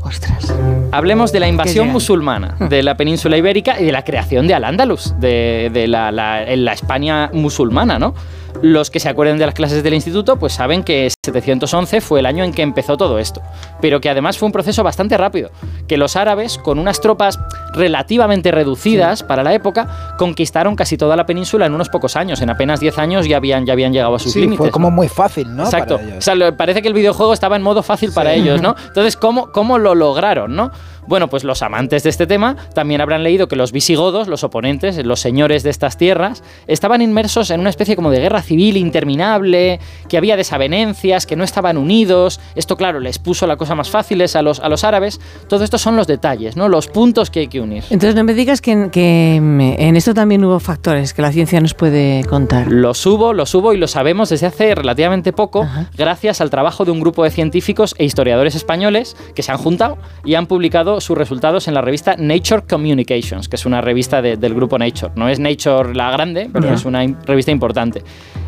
Ostras. 0.05 0.55
Hablemos 0.92 1.33
de 1.33 1.41
la 1.41 1.49
invasión 1.49 1.89
musulmana 1.89 2.57
de 2.68 2.83
la 2.83 2.97
península 2.97 3.36
ibérica 3.36 3.81
y 3.81 3.84
de 3.84 3.92
la 3.92 4.02
creación 4.02 4.47
de 4.47 4.55
Al-Ándalus, 4.55 5.15
de, 5.18 5.70
de 5.73 5.89
la, 5.89 6.12
la- 6.12 6.44
en 6.44 6.65
la 6.65 6.73
España 6.73 7.31
musulmana, 7.33 7.99
¿no? 7.99 8.15
Los 8.62 8.91
que 8.91 9.00
se 9.00 9.08
acuerden 9.08 9.36
de 9.36 9.44
las 9.47 9.55
clases 9.55 9.83
del 9.83 9.94
instituto, 9.94 10.39
pues 10.39 10.55
saben 10.55 10.84
que 10.84 11.10
711 11.24 12.00
fue 12.00 12.20
el 12.20 12.26
año 12.26 12.44
en 12.44 12.52
que 12.52 12.62
empezó 12.62 12.97
todo 12.97 13.18
esto, 13.18 13.42
pero 13.81 14.00
que 14.00 14.08
además 14.08 14.39
fue 14.39 14.47
un 14.47 14.52
proceso 14.52 14.83
bastante 14.83 15.16
rápido, 15.18 15.50
que 15.86 15.97
los 15.99 16.16
árabes, 16.16 16.57
con 16.58 16.78
unas 16.78 17.00
tropas 17.00 17.39
relativamente 17.74 18.50
reducidas 18.52 19.23
para 19.23 19.42
la 19.42 19.52
época, 19.55 20.15
conquistaron 20.18 20.76
casi 20.76 20.97
toda 20.97 21.16
la 21.16 21.26
península 21.26 21.66
en 21.66 21.74
unos 21.74 21.89
pocos 21.89 22.16
años, 22.16 22.41
en 22.41 22.50
apenas 22.50 22.81
10 22.81 22.99
años 22.99 23.26
ya 23.28 23.36
habían, 23.36 23.66
ya 23.66 23.73
habían 23.74 23.92
llegado 23.92 24.15
a 24.15 24.18
sus 24.18 24.33
Sí, 24.33 24.41
límites. 24.41 24.58
fue 24.58 24.70
como 24.70 24.91
muy 24.91 25.08
fácil, 25.08 25.55
¿no? 25.55 25.65
Exacto. 25.65 25.97
Para 25.97 26.08
ellos. 26.08 26.18
O 26.18 26.23
sea, 26.36 26.57
parece 26.57 26.81
que 26.81 26.89
el 26.89 26.94
videojuego 26.94 27.33
estaba 27.34 27.57
en 27.57 27.62
modo 27.62 27.83
fácil 27.83 28.12
para 28.12 28.33
ellos, 28.33 28.62
¿no? 28.62 28.74
Entonces, 28.86 29.16
¿cómo, 29.16 29.50
¿cómo 29.52 29.78
lo 29.78 29.94
lograron, 29.94 30.55
no? 30.55 30.70
Bueno, 31.07 31.28
pues 31.28 31.44
los 31.44 31.62
amantes 31.62 32.02
de 32.02 32.10
este 32.10 32.26
tema 32.26 32.57
también 32.74 33.00
habrán 33.00 33.23
leído 33.23 33.49
que 33.49 33.57
los 33.57 33.73
visigodos, 33.73 34.28
los 34.28 34.44
oponentes, 34.44 35.05
los 35.05 35.20
señores 35.20 35.62
de 35.62 35.70
estas 35.70 35.97
tierras, 35.97 36.42
estaban 36.66 37.02
inmersos 37.02 37.50
en 37.50 37.60
una 37.60 37.70
especie 37.70 37.97
como 37.97 38.10
de 38.10 38.20
guerra 38.20 38.42
civil 38.42 38.76
interminable, 38.76 39.81
que 40.08 40.16
había 40.16 40.36
desavenencias, 40.36 41.26
que 41.26 41.36
no 41.36 41.44
estaban 41.44 41.76
unidos. 41.76 42.41
Esto, 42.55 42.76
claro, 42.76 43.00
les 43.00 43.18
puso 43.18 43.47
la 43.47 43.57
cosa 43.57 43.74
más 43.74 43.91
fáciles 43.91 44.36
a 44.36 44.42
los, 44.42 44.60
a 44.60 44.68
los 44.68 44.84
árabes. 44.84 45.20
Todo 45.49 45.65
esto 45.65 45.78
son 45.78 45.97
los 45.97 46.07
detalles, 46.07 46.57
¿no? 46.57 46.68
Los 46.68 46.89
puntos 46.89 47.31
que 47.31 47.41
hay 47.41 47.49
que 47.49 47.60
unir. 47.60 47.84
Entonces 47.91 48.15
no 48.15 48.24
me 48.24 48.34
digas 48.34 48.60
que, 48.60 48.89
que, 48.91 49.39
mm, 49.42 49.60
en 49.60 49.97
esto 49.97 50.15
también 50.15 50.44
hubo 50.44 50.60
factores 50.60 51.12
que 51.15 51.23
la 51.23 51.33
ciencia 51.33 51.60
nos 51.60 51.74
puede 51.74 52.24
contar. 52.24 52.70
Los 52.70 53.05
hubo, 53.07 53.33
los 53.33 53.55
hubo 53.55 53.73
y 53.73 53.76
lo 53.76 53.89
sabemos 53.89 54.28
desde 54.31 54.47
hace 54.47 54.74
relativamente 54.74 55.33
poco, 55.33 55.66
gracias 55.97 56.41
al 56.41 56.50
trabajo 56.50 56.84
de 56.84 56.91
un 56.91 57.00
grupo 57.00 57.24
de 57.24 57.31
científicos 57.31 57.94
e 57.99 58.05
historiadores 58.05 58.55
españoles 58.55 59.16
que 59.34 59.42
se 59.42 59.52
han 59.52 59.58
juntado 59.58 59.99
y 60.24 60.34
han 60.34 60.47
publicado 60.47 60.94
sus 61.01 61.17
resultados 61.17 61.69
en 61.69 61.75
la 61.75 61.81
revista 61.81 62.17
Nature 62.19 62.63
Communications, 62.69 63.49
que 63.49 63.57
es 63.57 63.67
una 63.67 63.81
revista 63.81 64.23
de- 64.23 64.37
del 64.37 64.55
grupo 64.55 64.79
Nature. 64.79 65.13
No 65.17 65.29
es 65.29 65.39
Nature 65.41 65.95
la 65.95 66.11
grande, 66.11 66.49
pero 66.53 66.67
Ya. 66.69 66.75
es 66.75 66.85
una 66.85 67.05
revista 67.27 67.51
importante. 67.51 68.03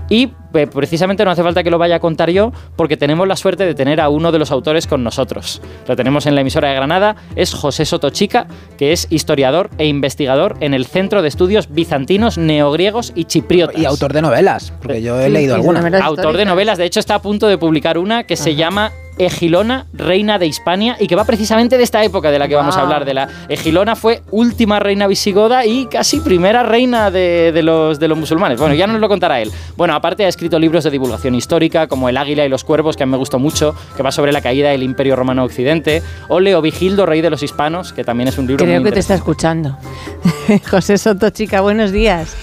Y 0.08 0.30
eh, 0.54 0.66
precisamente 0.68 1.24
no 1.24 1.30
hace 1.32 1.42
falta 1.42 1.62
que 1.64 1.70
lo 1.70 1.78
vaya 1.78 1.96
a 1.96 1.98
contar 2.00 2.30
yo, 2.30 2.52
porque 2.76 2.96
tenemos 2.96 3.26
la 3.26 3.34
suerte 3.36 3.66
de 3.66 3.74
tener 3.74 4.00
a 4.00 4.08
uno 4.08 4.30
de 4.32 4.38
los 4.38 4.50
autores 4.52 4.86
con 4.86 5.02
nosotros. 5.02 5.60
Lo 5.88 5.96
tenemos 5.96 6.26
en 6.26 6.34
la 6.36 6.40
emisora 6.42 6.68
de 6.68 6.76
Granada, 6.76 7.16
es 7.34 7.52
José 7.52 7.84
Sotochica, 7.84 8.46
que 8.78 8.92
es 8.92 9.08
historiador 9.10 9.68
e 9.78 9.86
investigador 9.86 10.56
en 10.60 10.72
el 10.74 10.86
Centro 10.86 11.22
de 11.22 11.28
Estudios 11.28 11.68
Bizantinos, 11.72 12.38
Neogriegos 12.38 13.12
y 13.16 13.24
Chipriotas. 13.24 13.76
Y 13.78 13.84
autor 13.84 14.12
de 14.12 14.22
novelas, 14.22 14.72
porque 14.80 15.02
yo 15.02 15.20
he 15.20 15.26
Sí, 15.26 15.32
leído 15.32 15.56
sí, 15.56 15.60
algunas. 15.60 16.02
Autor 16.02 16.36
de 16.36 16.44
novelas, 16.44 16.78
de 16.78 16.84
hecho 16.84 17.00
está 17.00 17.16
a 17.16 17.22
punto 17.22 17.48
de 17.48 17.58
publicar 17.58 17.98
una 17.98 18.24
que 18.24 18.36
se 18.36 18.54
llama 18.54 18.92
Egilona, 19.18 19.86
reina 19.92 20.38
de 20.38 20.46
Hispania, 20.46 20.96
y 20.98 21.06
que 21.06 21.16
va 21.16 21.24
precisamente 21.24 21.78
de 21.78 21.84
esta 21.84 22.02
época 22.04 22.30
de 22.30 22.38
la 22.38 22.48
que 22.48 22.54
vamos 22.54 22.76
a 22.76 22.82
hablar. 22.82 23.04
De 23.04 23.14
la 23.14 23.28
Egilona 23.48 23.96
fue 23.96 24.22
última 24.30 24.78
reina 24.78 25.06
visigoda 25.06 25.64
y 25.66 25.86
casi 25.86 26.20
primera 26.20 26.62
reina 26.62 27.10
de, 27.10 27.52
de 27.52 27.62
los, 27.62 27.98
de 27.98 28.08
los 28.08 28.18
musulmanes. 28.18 28.58
Bueno, 28.58 28.74
ya 28.74 28.86
nos 28.86 29.00
lo 29.00 29.08
contará 29.08 29.40
él. 29.40 29.50
Bueno, 29.76 29.94
aparte 29.94 30.24
ha 30.24 30.28
escrito 30.28 30.58
libros 30.58 30.84
de 30.84 30.90
divulgación 30.90 31.34
histórica 31.34 31.86
como 31.86 32.08
El 32.08 32.16
Águila 32.16 32.44
y 32.44 32.48
los 32.48 32.64
Cuervos, 32.64 32.96
que 32.96 33.02
a 33.02 33.06
mí 33.06 33.12
me 33.12 33.18
gustó 33.18 33.38
mucho, 33.38 33.74
que 33.96 34.02
va 34.02 34.12
sobre 34.12 34.32
la 34.32 34.40
caída 34.40 34.70
del 34.70 34.82
Imperio 34.82 35.16
Romano 35.16 35.44
Occidente, 35.44 36.02
o 36.28 36.40
Leo 36.40 36.60
Vigildo, 36.60 37.06
rey 37.06 37.20
de 37.20 37.30
los 37.30 37.42
hispanos, 37.42 37.92
que 37.92 38.04
también 38.04 38.28
es 38.28 38.38
un 38.38 38.46
libro 38.46 38.64
Creo 38.64 38.80
muy 38.80 38.90
que 38.90 38.94
te 38.94 39.00
está 39.00 39.14
escuchando. 39.14 39.76
José 40.70 40.98
Soto, 40.98 41.30
chica, 41.30 41.60
buenos 41.60 41.92
días. 41.92 42.36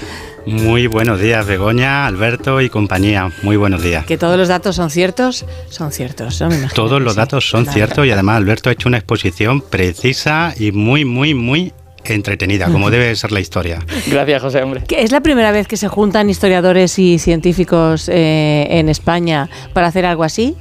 Muy 0.46 0.88
buenos 0.88 1.22
días, 1.22 1.46
Begoña, 1.46 2.06
Alberto 2.06 2.60
y 2.60 2.70
compañía. 2.70 3.32
Muy 3.44 3.56
buenos 3.56 3.82
días. 3.82 4.06
Que 4.06 4.18
todos 4.18 4.38
los 4.38 4.50
datos 4.50 4.76
son 4.76 4.90
ciertos, 4.90 5.46
son 5.70 5.92
ciertos. 5.94 6.42
¿no? 6.42 6.50
Me 6.50 6.68
Todos 6.76 7.02
los 7.02 7.14
sí. 7.14 7.18
datos 7.18 7.48
son 7.50 7.64
Claro. 7.64 7.74
ciertos 7.78 8.06
y 8.08 8.12
además 8.12 8.38
Alberto 8.38 8.70
ha 8.70 8.74
hecho 8.74 8.90
una 8.90 8.98
exposición 8.98 9.62
precisa 9.62 10.54
y 10.58 10.72
muy, 10.74 11.06
muy, 11.06 11.34
muy 11.34 11.72
entretenida, 12.04 12.66
como 12.70 12.90
debe 12.92 13.16
ser 13.16 13.32
la 13.32 13.40
historia. 13.40 13.80
Gracias, 14.08 14.42
José, 14.42 14.62
hombre. 14.62 14.84
Que 14.86 15.04
¿Es 15.04 15.14
la 15.14 15.22
primera 15.22 15.52
vez 15.52 15.68
que 15.68 15.78
se 15.78 15.88
juntan 15.88 16.30
historiadores 16.30 17.00
y 17.00 17.20
científicos 17.20 18.10
eh, 18.10 18.68
en 18.70 18.90
España 18.90 19.50
para 19.72 19.88
hacer 19.88 20.06
algo 20.06 20.26
así? 20.26 20.58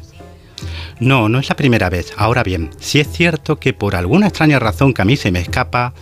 No, 1.01 1.29
no 1.29 1.41
es 1.41 1.49
la 1.49 1.57
primera 1.57 1.91
vez. 1.91 2.13
Ahora 2.17 2.45
bien, 2.45 2.71
sí 2.79 3.01
es 3.01 3.09
cierto 3.11 3.59
que 3.59 3.73
por 3.73 3.97
alguna 3.97 4.29
extraña 4.29 4.61
razón 4.61 4.95
que 4.95 5.03
a 5.03 5.05
mí 5.05 5.17
se 5.17 5.33
me 5.33 5.41
escapa, 5.41 5.93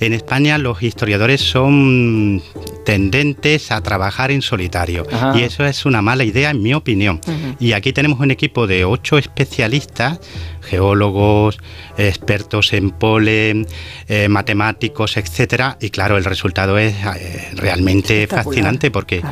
en 0.00 0.14
España 0.14 0.56
los 0.58 0.82
historiadores 0.82 1.42
son 1.42 2.42
tendentes 2.84 3.70
a 3.70 3.82
trabajar 3.82 4.30
en 4.30 4.40
solitario. 4.42 5.06
Ajá. 5.12 5.38
Y 5.38 5.42
eso 5.42 5.64
es 5.64 5.84
una 5.84 6.00
mala 6.02 6.24
idea, 6.24 6.50
en 6.50 6.62
mi 6.62 6.72
opinión. 6.74 7.20
Y 7.58 7.72
aquí 7.72 7.92
tenemos 7.92 8.18
un 8.20 8.30
equipo 8.30 8.66
de 8.66 8.84
ocho 8.84 9.18
especialistas, 9.18 10.20
geólogos, 10.62 11.58
expertos 11.98 12.72
en 12.72 12.90
polen, 12.90 13.66
eh, 14.08 14.28
matemáticos, 14.28 15.18
etcétera. 15.18 15.76
Y 15.80 15.90
claro, 15.90 16.16
el 16.16 16.24
resultado 16.24 16.78
es 16.78 16.94
eh, 16.94 17.50
realmente 17.54 18.26
fascinante 18.26 18.90
porque 18.90 19.22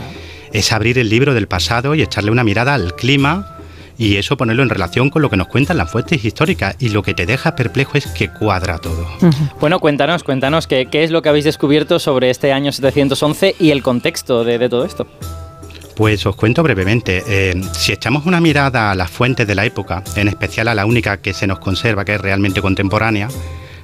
es 0.52 0.72
abrir 0.72 0.98
el 0.98 1.08
libro 1.08 1.34
del 1.34 1.48
pasado 1.48 1.94
y 1.94 2.02
echarle 2.02 2.30
una 2.30 2.44
mirada 2.44 2.74
al 2.74 2.94
clima 2.94 3.57
y 3.98 4.16
eso 4.16 4.36
ponerlo 4.36 4.62
en 4.62 4.68
relación 4.68 5.10
con 5.10 5.20
lo 5.22 5.28
que 5.28 5.36
nos 5.36 5.48
cuentan 5.48 5.76
las 5.76 5.90
fuentes 5.90 6.24
históricas. 6.24 6.76
Y 6.78 6.90
lo 6.90 7.02
que 7.02 7.14
te 7.14 7.26
deja 7.26 7.56
perplejo 7.56 7.98
es 7.98 8.06
que 8.06 8.30
cuadra 8.30 8.78
todo. 8.78 9.06
Bueno, 9.60 9.80
cuéntanos, 9.80 10.22
cuéntanos 10.22 10.66
qué, 10.66 10.86
qué 10.86 11.02
es 11.02 11.10
lo 11.10 11.20
que 11.20 11.28
habéis 11.28 11.44
descubierto 11.44 11.98
sobre 11.98 12.30
este 12.30 12.52
año 12.52 12.70
711 12.70 13.56
y 13.58 13.70
el 13.70 13.82
contexto 13.82 14.44
de, 14.44 14.58
de 14.58 14.68
todo 14.68 14.84
esto. 14.84 15.06
Pues 15.96 16.24
os 16.26 16.36
cuento 16.36 16.62
brevemente. 16.62 17.24
Eh, 17.26 17.60
si 17.72 17.90
echamos 17.90 18.24
una 18.24 18.40
mirada 18.40 18.92
a 18.92 18.94
las 18.94 19.10
fuentes 19.10 19.48
de 19.48 19.56
la 19.56 19.64
época, 19.64 20.04
en 20.14 20.28
especial 20.28 20.68
a 20.68 20.74
la 20.76 20.86
única 20.86 21.16
que 21.20 21.34
se 21.34 21.48
nos 21.48 21.58
conserva, 21.58 22.04
que 22.04 22.14
es 22.14 22.20
realmente 22.20 22.62
contemporánea, 22.62 23.28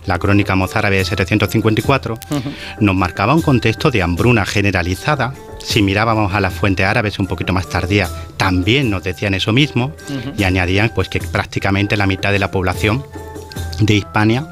la 0.06 0.18
crónica 0.18 0.54
mozárabe 0.54 0.98
de 0.98 1.04
754, 1.04 2.18
nos 2.80 2.94
marcaba 2.94 3.34
un 3.34 3.42
contexto 3.42 3.90
de 3.90 4.02
hambruna 4.02 4.44
generalizada. 4.44 5.34
Si 5.58 5.82
mirábamos 5.82 6.34
a 6.34 6.40
las 6.40 6.52
fuentes 6.52 6.86
árabes 6.86 7.18
un 7.18 7.26
poquito 7.26 7.52
más 7.52 7.68
tardías, 7.68 8.12
también 8.36 8.90
nos 8.90 9.02
decían 9.02 9.34
eso 9.34 9.52
mismo 9.52 9.92
y 10.36 10.44
añadían 10.44 10.90
pues 10.94 11.08
que 11.08 11.20
prácticamente 11.20 11.96
la 11.96 12.06
mitad 12.06 12.32
de 12.32 12.38
la 12.38 12.50
población 12.50 13.04
de 13.80 13.94
Hispania 13.94 14.46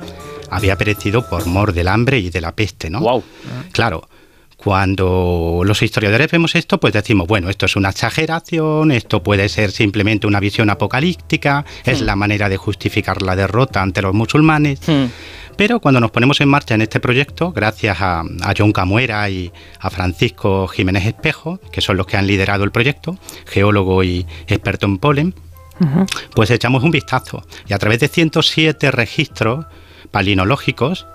había 0.50 0.76
perecido 0.76 1.28
por 1.28 1.46
mor 1.46 1.72
del 1.72 1.88
hambre 1.88 2.18
y 2.18 2.30
de 2.30 2.40
la 2.40 2.52
peste, 2.52 2.90
¿no? 2.90 3.00
Claro, 3.72 4.08
cuando 4.62 5.62
los 5.64 5.82
historiadores 5.82 6.30
vemos 6.30 6.54
esto, 6.54 6.78
pues 6.78 6.92
decimos, 6.92 7.26
bueno, 7.26 7.48
esto 7.50 7.66
es 7.66 7.74
una 7.76 7.90
exageración, 7.90 8.92
esto 8.92 9.22
puede 9.22 9.48
ser 9.48 9.72
simplemente 9.72 10.26
una 10.26 10.38
visión 10.40 10.70
apocalíptica, 10.70 11.64
es 11.84 12.00
Hmm. 12.00 12.04
la 12.04 12.16
manera 12.16 12.48
de 12.48 12.56
justificar 12.56 13.22
la 13.22 13.34
derrota 13.34 13.82
ante 13.82 14.02
los 14.02 14.14
musulmanes. 14.14 14.80
Pero 15.56 15.80
cuando 15.80 16.00
nos 16.00 16.10
ponemos 16.10 16.40
en 16.40 16.48
marcha 16.48 16.74
en 16.74 16.82
este 16.82 17.00
proyecto, 17.00 17.52
gracias 17.52 18.00
a, 18.00 18.20
a 18.20 18.54
John 18.56 18.72
Camuera 18.72 19.28
y 19.28 19.52
a 19.80 19.90
Francisco 19.90 20.66
Jiménez 20.68 21.06
Espejo, 21.06 21.60
que 21.72 21.80
son 21.80 21.96
los 21.96 22.06
que 22.06 22.16
han 22.16 22.26
liderado 22.26 22.64
el 22.64 22.70
proyecto, 22.70 23.18
geólogo 23.46 24.02
y 24.04 24.26
experto 24.46 24.86
en 24.86 24.98
polen, 24.98 25.34
pues 26.34 26.50
echamos 26.50 26.84
un 26.84 26.92
vistazo 26.92 27.42
y 27.66 27.72
a 27.72 27.78
través 27.78 27.98
de 27.98 28.06
107 28.08 28.92
registros 28.92 29.66
palinológicos, 30.12 31.06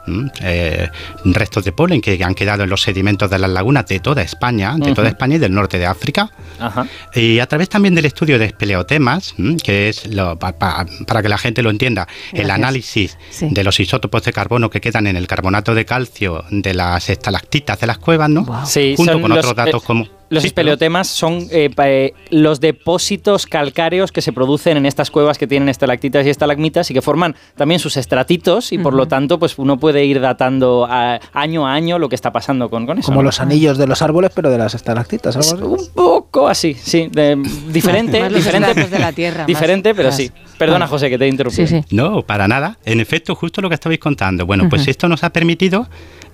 eh, 0.42 0.90
restos 1.24 1.63
de 1.63 1.72
polen 1.72 2.01
que 2.01 2.22
han 2.24 2.33
quedado 2.35 2.63
en 2.63 2.69
los 2.69 2.81
sedimentos 2.81 3.30
de 3.30 3.40
las 3.40 3.49
lagunas 3.49 3.85
de 3.88 3.99
toda 3.99 4.22
España, 4.22 4.76
de 4.78 4.94
toda. 4.94 5.08
España 5.08 5.35
y 5.35 5.40
del 5.40 5.53
norte 5.53 5.80
de 5.80 5.85
África, 5.85 6.30
Ajá. 6.60 6.85
y 7.13 7.40
a 7.40 7.46
través 7.47 7.69
también 7.69 7.96
del 7.96 8.06
estudio 8.06 8.38
de 8.40 8.46
espeleotemas, 8.46 9.35
que 9.63 9.90
es, 9.90 10.08
lo- 10.08 10.38
pa- 10.38 10.53
pa- 10.58 10.85
para 11.06 11.22
que 11.22 11.30
la 11.30 11.38
gente 11.38 11.62
lo 11.63 11.69
entienda, 11.69 12.08
el 12.33 12.49
análisis 12.51 13.17
Sí. 13.30 13.47
de 13.51 13.63
los 13.63 13.80
isótopos 13.80 14.24
de 14.24 14.33
carbono 14.33 14.69
que 14.69 14.81
quedan 14.81 15.08
en 15.08 15.15
el 15.15 15.28
carbonato 15.28 15.74
de 15.76 15.85
calcio 15.85 16.44
de 16.49 16.74
las 16.74 17.10
estalactitas 17.10 17.80
de 17.80 17.88
las 17.88 17.97
cuevas, 17.99 18.30
¿no? 18.30 18.65
Sí, 18.65 18.96
Junto 18.97 19.22
con 19.22 19.30
los, 19.30 19.40
otros 19.40 19.56
datos 19.56 19.83
eh, 19.83 19.85
como... 19.85 20.08
Los 20.30 20.44
Sí, 20.44 20.48
espeleotemas 20.48 21.08
son 21.08 21.48
eh, 21.52 21.70
eh, 21.78 22.14
los 22.32 22.60
depósitos 22.60 23.46
calcáreos 23.46 24.12
que 24.12 24.22
se 24.22 24.34
producen 24.34 24.76
en 24.78 24.86
estas 24.86 25.10
cuevas 25.10 25.38
que 25.38 25.48
tienen 25.48 25.70
estalactitas 25.70 26.26
y 26.26 26.30
estalagmitas 26.30 26.92
y 26.92 26.94
que 26.94 27.02
forman 27.02 27.36
también 27.56 27.80
sus 27.80 27.96
estratitos 27.98 28.72
y 28.74 28.78
por 28.78 28.94
lo 28.94 29.08
tanto 29.08 29.40
pues 29.40 29.58
uno 29.58 29.78
puede 29.78 30.04
ir 30.06 30.20
datando 30.20 30.86
a- 30.90 31.20
año 31.34 31.66
a 31.66 31.74
año 31.74 31.98
lo 31.98 32.10
que 32.10 32.16
está 32.16 32.32
pasando 32.34 32.70
con, 32.70 32.86
con 32.86 33.00
eso. 33.00 33.06
Como 33.08 33.22
¿no? 33.22 33.28
los 33.28 33.40
anillos 33.40 33.78
de 33.78 33.88
los 33.88 34.02
árboles, 34.02 34.32
pero 34.36 34.50
de 34.52 34.58
las 34.58 34.76
estalactitas. 34.76 35.36
algo 35.52 35.76
así. 35.76 35.86
Un 35.88 35.94
poco 35.94 36.48
así, 36.50 36.74
sí. 36.74 37.08
de- 37.12 37.36
diferente, 37.72 38.20
Más 38.22 38.34
diferente. 38.34 38.86
de 38.86 39.00
la 39.00 39.14
tierra, 39.14 39.40
más- 39.40 39.48
diferente, 39.48 39.96
pero 39.96 40.10
más- 40.10 40.18
sí. 40.18 40.32
Perdona, 40.58 40.88
José, 40.88 41.10
que 41.10 41.18
te 41.20 41.26
he 41.26 41.28
interrumpido. 41.28 41.84
No, 41.92 42.24
para 42.24 42.48
nada. 42.48 42.80
En 42.84 43.00
efecto, 43.00 43.36
justo 43.36 43.62
lo 43.62 43.70
que 43.70 43.76
estabais 43.76 44.00
contando. 44.00 44.46
Bueno, 44.48 44.68
pues 44.70 44.88
esto 44.88 45.08
nos 45.08 45.24
ha 45.24 45.30
permitido 45.32 45.88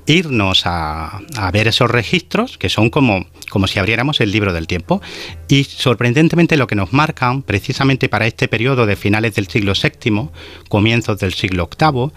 irnos 0.05 0.65
a, 0.65 1.19
a 1.37 1.51
ver 1.51 1.67
esos 1.67 1.89
registros 1.89 2.57
que 2.57 2.69
son 2.69 2.89
como, 2.89 3.25
como 3.49 3.67
si 3.67 3.79
abriéramos 3.79 4.19
el 4.21 4.31
libro 4.31 4.53
del 4.53 4.67
tiempo 4.67 5.01
y 5.47 5.63
sorprendentemente 5.63 6.57
lo 6.57 6.67
que 6.67 6.75
nos 6.75 6.91
marcan 6.93 7.41
precisamente 7.41 8.09
para 8.09 8.27
este 8.27 8.47
periodo 8.47 8.85
de 8.85 8.95
finales 8.95 9.35
del 9.35 9.47
siglo 9.47 9.73
VII, 9.73 10.29
comienzos 10.69 11.19
del 11.19 11.33
siglo 11.33 11.69
VIII, 11.79 12.11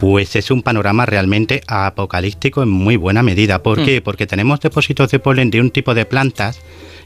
pues 0.00 0.34
es 0.34 0.50
un 0.50 0.62
panorama 0.62 1.06
realmente 1.06 1.62
apocalíptico 1.68 2.62
en 2.62 2.70
muy 2.70 2.96
buena 2.96 3.22
medida. 3.22 3.62
¿Por 3.62 3.80
Mm. 3.80 3.84
qué? 3.84 4.00
Porque 4.00 4.26
tenemos 4.26 4.60
depósitos 4.60 5.10
de 5.10 5.18
polen 5.20 5.50
de 5.50 5.60
un 5.60 5.70
tipo 5.70 5.94
de 5.94 6.04
plantas 6.06 6.58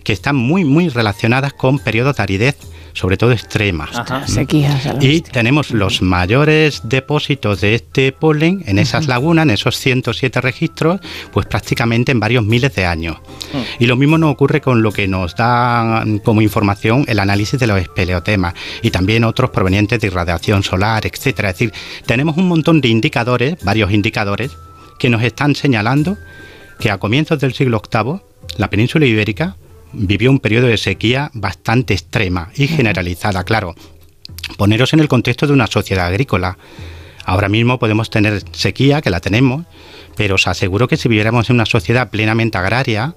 que 0.06 0.12
están 0.12 0.36
muy, 0.36 0.64
muy 0.64 0.88
relacionadas 0.88 1.52
con 1.52 1.80
periodos 1.80 2.16
de 2.16 2.22
aridez, 2.22 2.56
sobre 2.92 3.16
todo 3.16 3.32
extremas. 3.32 3.90
Ajá. 3.92 4.24
Sequías, 4.28 4.88
Y 5.00 5.20
tenemos 5.20 5.72
los 5.72 6.00
mayores 6.00 6.82
depósitos 6.84 7.60
de 7.60 7.74
este 7.74 8.12
polen 8.12 8.62
en 8.66 8.78
esas 8.78 9.08
lagunas, 9.08 9.42
en 9.42 9.50
esos 9.50 9.76
107 9.76 10.40
registros, 10.40 11.00
pues 11.32 11.46
prácticamente 11.46 12.12
en 12.12 12.20
varios 12.20 12.44
miles 12.44 12.72
de 12.76 12.86
años. 12.86 13.16
Mm. 13.52 13.82
Y 13.82 13.86
lo 13.86 13.96
mismo 13.96 14.16
nos 14.16 14.30
ocurre 14.30 14.60
con 14.60 14.80
lo 14.80 14.92
que 14.92 15.08
nos 15.08 15.34
da 15.34 16.04
como 16.22 16.40
información 16.40 17.04
el 17.08 17.18
análisis 17.18 17.58
de 17.58 17.66
los 17.66 17.80
espeleotemas 17.80 18.54
y 18.82 18.92
también 18.92 19.24
otros 19.24 19.50
provenientes 19.50 19.98
de 19.98 20.06
irradiación 20.06 20.62
solar, 20.62 21.04
etcétera. 21.04 21.50
Es 21.50 21.56
decir, 21.56 21.72
tenemos 22.06 22.36
un 22.36 22.46
montón 22.46 22.80
de 22.80 22.86
indicadores, 22.86 23.56
varios 23.64 23.90
indicadores, 23.90 24.56
que 25.00 25.10
nos 25.10 25.24
están 25.24 25.56
señalando 25.56 26.16
que 26.78 26.92
a 26.92 26.98
comienzos 26.98 27.40
del 27.40 27.54
siglo 27.54 27.82
VIII 27.92 28.20
la 28.56 28.70
península 28.70 29.04
ibérica 29.04 29.56
vivió 29.96 30.30
un 30.30 30.40
periodo 30.40 30.66
de 30.66 30.76
sequía 30.76 31.30
bastante 31.34 31.94
extrema 31.94 32.50
y 32.54 32.68
generalizada, 32.68 33.44
claro. 33.44 33.74
Poneros 34.56 34.92
en 34.92 35.00
el 35.00 35.08
contexto 35.08 35.46
de 35.46 35.52
una 35.52 35.66
sociedad 35.66 36.06
agrícola. 36.06 36.58
Ahora 37.24 37.48
mismo 37.48 37.78
podemos 37.78 38.10
tener 38.10 38.42
sequía, 38.52 39.00
que 39.00 39.10
la 39.10 39.20
tenemos, 39.20 39.66
pero 40.16 40.36
os 40.36 40.46
aseguro 40.46 40.86
que 40.86 40.96
si 40.96 41.08
viviéramos 41.08 41.50
en 41.50 41.56
una 41.56 41.66
sociedad 41.66 42.10
plenamente 42.10 42.58
agraria, 42.58 43.16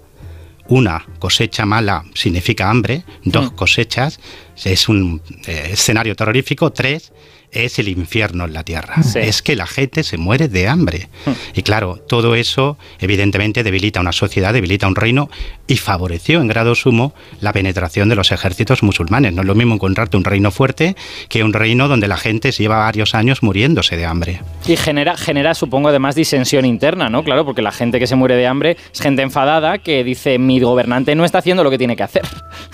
una 0.68 1.06
cosecha 1.20 1.66
mala 1.66 2.06
significa 2.14 2.70
hambre, 2.70 3.04
dos 3.24 3.52
cosechas 3.52 4.20
es 4.64 4.88
un 4.88 5.22
eh, 5.48 5.70
escenario 5.72 6.16
terrorífico, 6.16 6.72
tres 6.72 7.12
es 7.52 7.80
el 7.80 7.88
infierno 7.88 8.46
en 8.46 8.54
la 8.54 8.64
tierra. 8.64 9.02
Sí. 9.04 9.20
Es 9.20 9.42
que 9.42 9.56
la 9.56 9.68
gente 9.68 10.04
se 10.04 10.18
muere 10.18 10.48
de 10.48 10.68
hambre. 10.68 11.10
Y 11.54 11.64
claro, 11.64 11.98
todo 12.08 12.36
eso 12.36 12.78
evidentemente 13.00 13.64
debilita 13.64 14.00
una 14.00 14.12
sociedad, 14.12 14.54
debilita 14.54 14.88
un 14.88 14.96
reino 14.96 15.30
y 15.68 15.78
favoreció 15.78 16.42
en 16.42 16.48
grado 16.48 16.76
sumo 16.76 17.14
la 17.42 17.54
penetración 17.54 18.10
de 18.10 18.16
los 18.16 18.32
ejércitos 18.32 18.84
musulmanes. 18.84 19.34
No 19.34 19.42
es 19.42 19.48
lo 19.48 19.56
mismo 19.56 19.76
encontrarte 19.76 20.18
un 20.18 20.24
reino 20.24 20.52
fuerte 20.52 20.96
que 21.28 21.44
un 21.44 21.54
reino 21.54 21.88
donde 21.88 22.08
la 22.08 22.18
gente 22.18 22.52
se 22.52 22.64
lleva 22.64 22.78
varios 22.78 23.16
años 23.16 23.44
muriéndose 23.44 23.98
de 23.98 24.06
hambre. 24.06 24.42
Y 24.68 24.76
genera, 24.78 25.18
genera, 25.18 25.54
supongo, 25.54 25.90
además 25.90 26.16
disensión 26.16 26.66
interna, 26.66 27.10
¿no? 27.10 27.24
Claro, 27.24 27.46
porque 27.46 27.62
la 27.62 27.72
gente 27.72 28.00
que 28.00 28.08
se 28.08 28.16
muere 28.16 28.36
de 28.36 28.48
hambre 28.48 28.78
es 28.94 29.02
gente 29.02 29.22
enfadada 29.22 29.78
que 29.78 30.04
dice 30.04 30.38
mi 30.38 30.60
gobernante 30.60 31.16
no 31.16 31.26
está 31.26 31.40
haciendo 31.40 31.64
lo 31.64 31.70
que 31.70 31.78
tiene 31.78 31.96
que 31.96 32.04
hacer. 32.04 32.24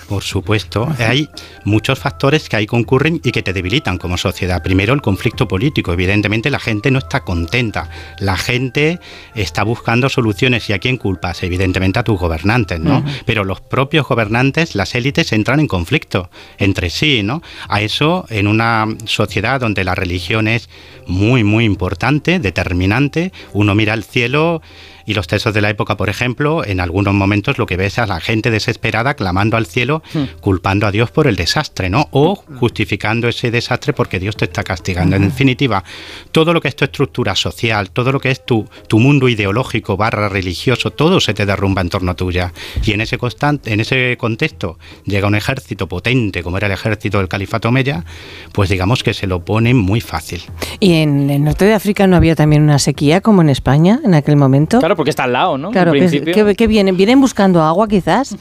Por 0.08 0.22
supuesto, 0.22 0.88
hay 0.98 1.28
muchos 1.64 1.98
factores 1.98 2.48
que 2.48 2.56
ahí 2.56 2.66
concurren 2.66 3.20
y 3.24 3.32
que 3.32 3.42
te 3.42 3.52
debilitan 3.52 3.98
como 3.98 4.16
sociedad. 4.16 4.62
Primero, 4.66 4.94
el 4.94 5.00
conflicto 5.00 5.46
político. 5.46 5.92
Evidentemente, 5.92 6.50
la 6.50 6.58
gente 6.58 6.90
no 6.90 6.98
está 6.98 7.20
contenta. 7.20 7.88
La 8.18 8.36
gente 8.36 8.98
está 9.36 9.62
buscando 9.62 10.08
soluciones. 10.08 10.68
¿Y 10.68 10.72
a 10.72 10.80
quién 10.80 10.96
culpas? 10.96 11.44
Evidentemente 11.44 12.00
a 12.00 12.02
tus 12.02 12.18
gobernantes, 12.18 12.80
¿no? 12.80 13.04
Pero 13.26 13.44
los 13.44 13.60
propios 13.60 14.08
gobernantes, 14.08 14.74
las 14.74 14.96
élites, 14.96 15.32
entran 15.32 15.60
en 15.60 15.68
conflicto 15.68 16.30
entre 16.58 16.90
sí, 16.90 17.22
¿no? 17.22 17.44
A 17.68 17.80
eso, 17.80 18.26
en 18.28 18.48
una 18.48 18.88
sociedad 19.04 19.60
donde 19.60 19.84
la 19.84 19.94
religión 19.94 20.48
es 20.48 20.68
muy, 21.06 21.44
muy 21.44 21.64
importante, 21.64 22.40
determinante, 22.40 23.32
uno 23.52 23.76
mira 23.76 23.92
al 23.92 24.02
cielo 24.02 24.62
y 25.06 25.14
los 25.14 25.26
textos 25.26 25.54
de 25.54 25.60
la 25.60 25.70
época, 25.70 25.96
por 25.96 26.08
ejemplo, 26.08 26.64
en 26.64 26.80
algunos 26.80 27.14
momentos 27.14 27.58
lo 27.58 27.66
que 27.66 27.76
ves 27.76 27.86
es 27.86 27.98
a 28.00 28.06
la 28.06 28.20
gente 28.20 28.50
desesperada 28.50 29.14
clamando 29.14 29.56
al 29.56 29.66
cielo, 29.66 30.02
culpando 30.40 30.86
a 30.86 30.90
Dios 30.90 31.12
por 31.12 31.28
el 31.28 31.36
desastre, 31.36 31.88
¿no? 31.88 32.08
O 32.10 32.34
justificando 32.34 33.28
ese 33.28 33.52
desastre 33.52 33.92
porque 33.92 34.18
Dios 34.18 34.36
te 34.36 34.46
está 34.46 34.64
castigando. 34.64 35.14
En 35.14 35.22
definitiva, 35.22 35.84
todo 36.32 36.52
lo 36.52 36.60
que 36.60 36.68
es 36.68 36.74
tu 36.74 36.84
estructura 36.84 37.36
social, 37.36 37.90
todo 37.90 38.10
lo 38.10 38.18
que 38.18 38.32
es 38.32 38.44
tu, 38.44 38.68
tu 38.88 38.98
mundo 38.98 39.28
ideológico 39.28 39.96
barra 39.96 40.28
religioso, 40.28 40.90
todo 40.90 41.20
se 41.20 41.32
te 41.32 41.46
derrumba 41.46 41.82
en 41.82 41.90
torno 41.90 42.10
a 42.10 42.14
tuya. 42.14 42.52
Y 42.84 42.92
en 42.92 43.00
ese, 43.00 43.18
constante, 43.18 43.72
en 43.72 43.80
ese 43.80 44.16
contexto 44.18 44.78
llega 45.04 45.28
un 45.28 45.36
ejército 45.36 45.86
potente, 45.86 46.42
como 46.42 46.56
era 46.56 46.66
el 46.66 46.72
ejército 46.72 47.18
del 47.18 47.28
califato 47.28 47.68
Omeya, 47.68 48.04
pues 48.52 48.68
digamos 48.68 49.04
que 49.04 49.14
se 49.14 49.28
lo 49.28 49.44
pone 49.44 49.74
muy 49.74 50.00
fácil. 50.00 50.42
¿Y 50.80 50.94
en 50.94 51.30
el 51.30 51.44
norte 51.44 51.64
de 51.64 51.74
África 51.74 52.06
no 52.08 52.16
había 52.16 52.34
también 52.34 52.62
una 52.62 52.80
sequía 52.80 53.20
como 53.20 53.42
en 53.42 53.50
España 53.50 54.00
en 54.04 54.14
aquel 54.14 54.36
momento? 54.36 54.80
Claro, 54.80 54.95
porque 54.96 55.10
está 55.10 55.24
al 55.24 55.32
lado, 55.32 55.58
¿no? 55.58 55.70
Claro, 55.70 55.92
en 55.94 56.00
que, 56.00 56.08
principio. 56.08 56.46
que- 56.46 56.54
que 56.54 56.66
vienen, 56.66 56.96
vienen 56.96 57.20
buscando 57.20 57.62
agua 57.62 57.86
quizás. 57.88 58.36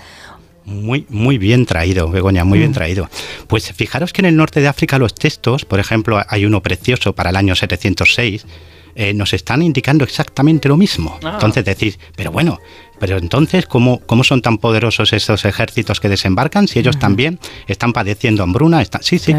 Muy, 0.66 1.06
muy 1.10 1.38
bien 1.38 1.68
traído, 1.68 2.10
Begoña, 2.10 2.44
muy 2.44 2.58
bien 2.58 2.72
traído. 2.74 3.08
Pues 3.48 3.72
fijaros 3.72 4.12
que 4.14 4.22
en 4.22 4.26
el 4.26 4.36
norte 4.36 4.62
de 4.62 4.68
África 4.68 4.98
los 4.98 5.14
textos, 5.14 5.64
por 5.64 5.80
ejemplo, 5.80 6.20
hay 6.28 6.46
uno 6.46 6.62
precioso 6.64 7.14
para 7.14 7.30
el 7.30 7.36
año 7.36 7.54
706, 7.54 8.48
eh, 8.96 9.14
nos 9.14 9.34
están 9.34 9.62
indicando 9.62 10.04
exactamente 10.04 10.68
lo 10.68 10.76
mismo. 10.78 11.20
Ah. 11.24 11.32
Entonces 11.34 11.66
decís, 11.66 12.00
pero 12.16 12.32
bueno, 12.32 12.60
pero 12.98 13.18
entonces, 13.18 13.68
¿cómo, 13.68 14.00
¿cómo 14.08 14.24
son 14.24 14.42
tan 14.42 14.58
poderosos 14.58 15.14
estos 15.14 15.46
ejércitos 15.46 16.00
que 16.00 16.10
desembarcan 16.10 16.68
si 16.68 16.80
ellos 16.80 16.98
también 16.98 17.38
están 17.68 17.94
padeciendo 17.94 18.42
hambruna? 18.42 18.82
Están, 18.82 19.04
sí, 19.04 19.20
sí, 19.20 19.36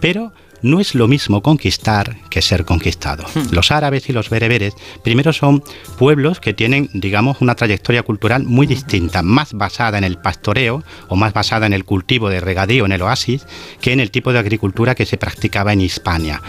pero 0.00 0.32
no 0.62 0.80
es 0.80 0.94
lo 0.94 1.08
mismo 1.08 1.42
conquistar 1.42 2.16
que 2.30 2.42
ser 2.42 2.64
conquistado. 2.64 3.24
Los 3.50 3.70
árabes 3.70 4.08
y 4.08 4.12
los 4.12 4.30
bereberes, 4.30 4.74
primero 5.02 5.32
son 5.32 5.62
pueblos 5.98 6.40
que 6.40 6.54
tienen, 6.54 6.88
digamos, 6.92 7.40
una 7.40 7.54
trayectoria 7.54 8.02
cultural 8.02 8.44
muy 8.44 8.66
distinta, 8.66 9.22
más 9.22 9.52
basada 9.52 9.98
en 9.98 10.04
el 10.04 10.18
pastoreo 10.18 10.82
o 11.08 11.16
más 11.16 11.32
basada 11.32 11.66
en 11.66 11.72
el 11.72 11.84
cultivo 11.84 12.28
de 12.28 12.40
regadío 12.40 12.84
en 12.86 12.92
el 12.92 13.02
oasis 13.02 13.46
que 13.80 13.92
en 13.92 14.00
el 14.00 14.10
tipo 14.10 14.32
de 14.32 14.38
agricultura 14.38 14.94
que 14.94 15.06
se 15.06 15.16
practicaba 15.16 15.72
en 15.72 15.80
Hispania. 15.80 16.42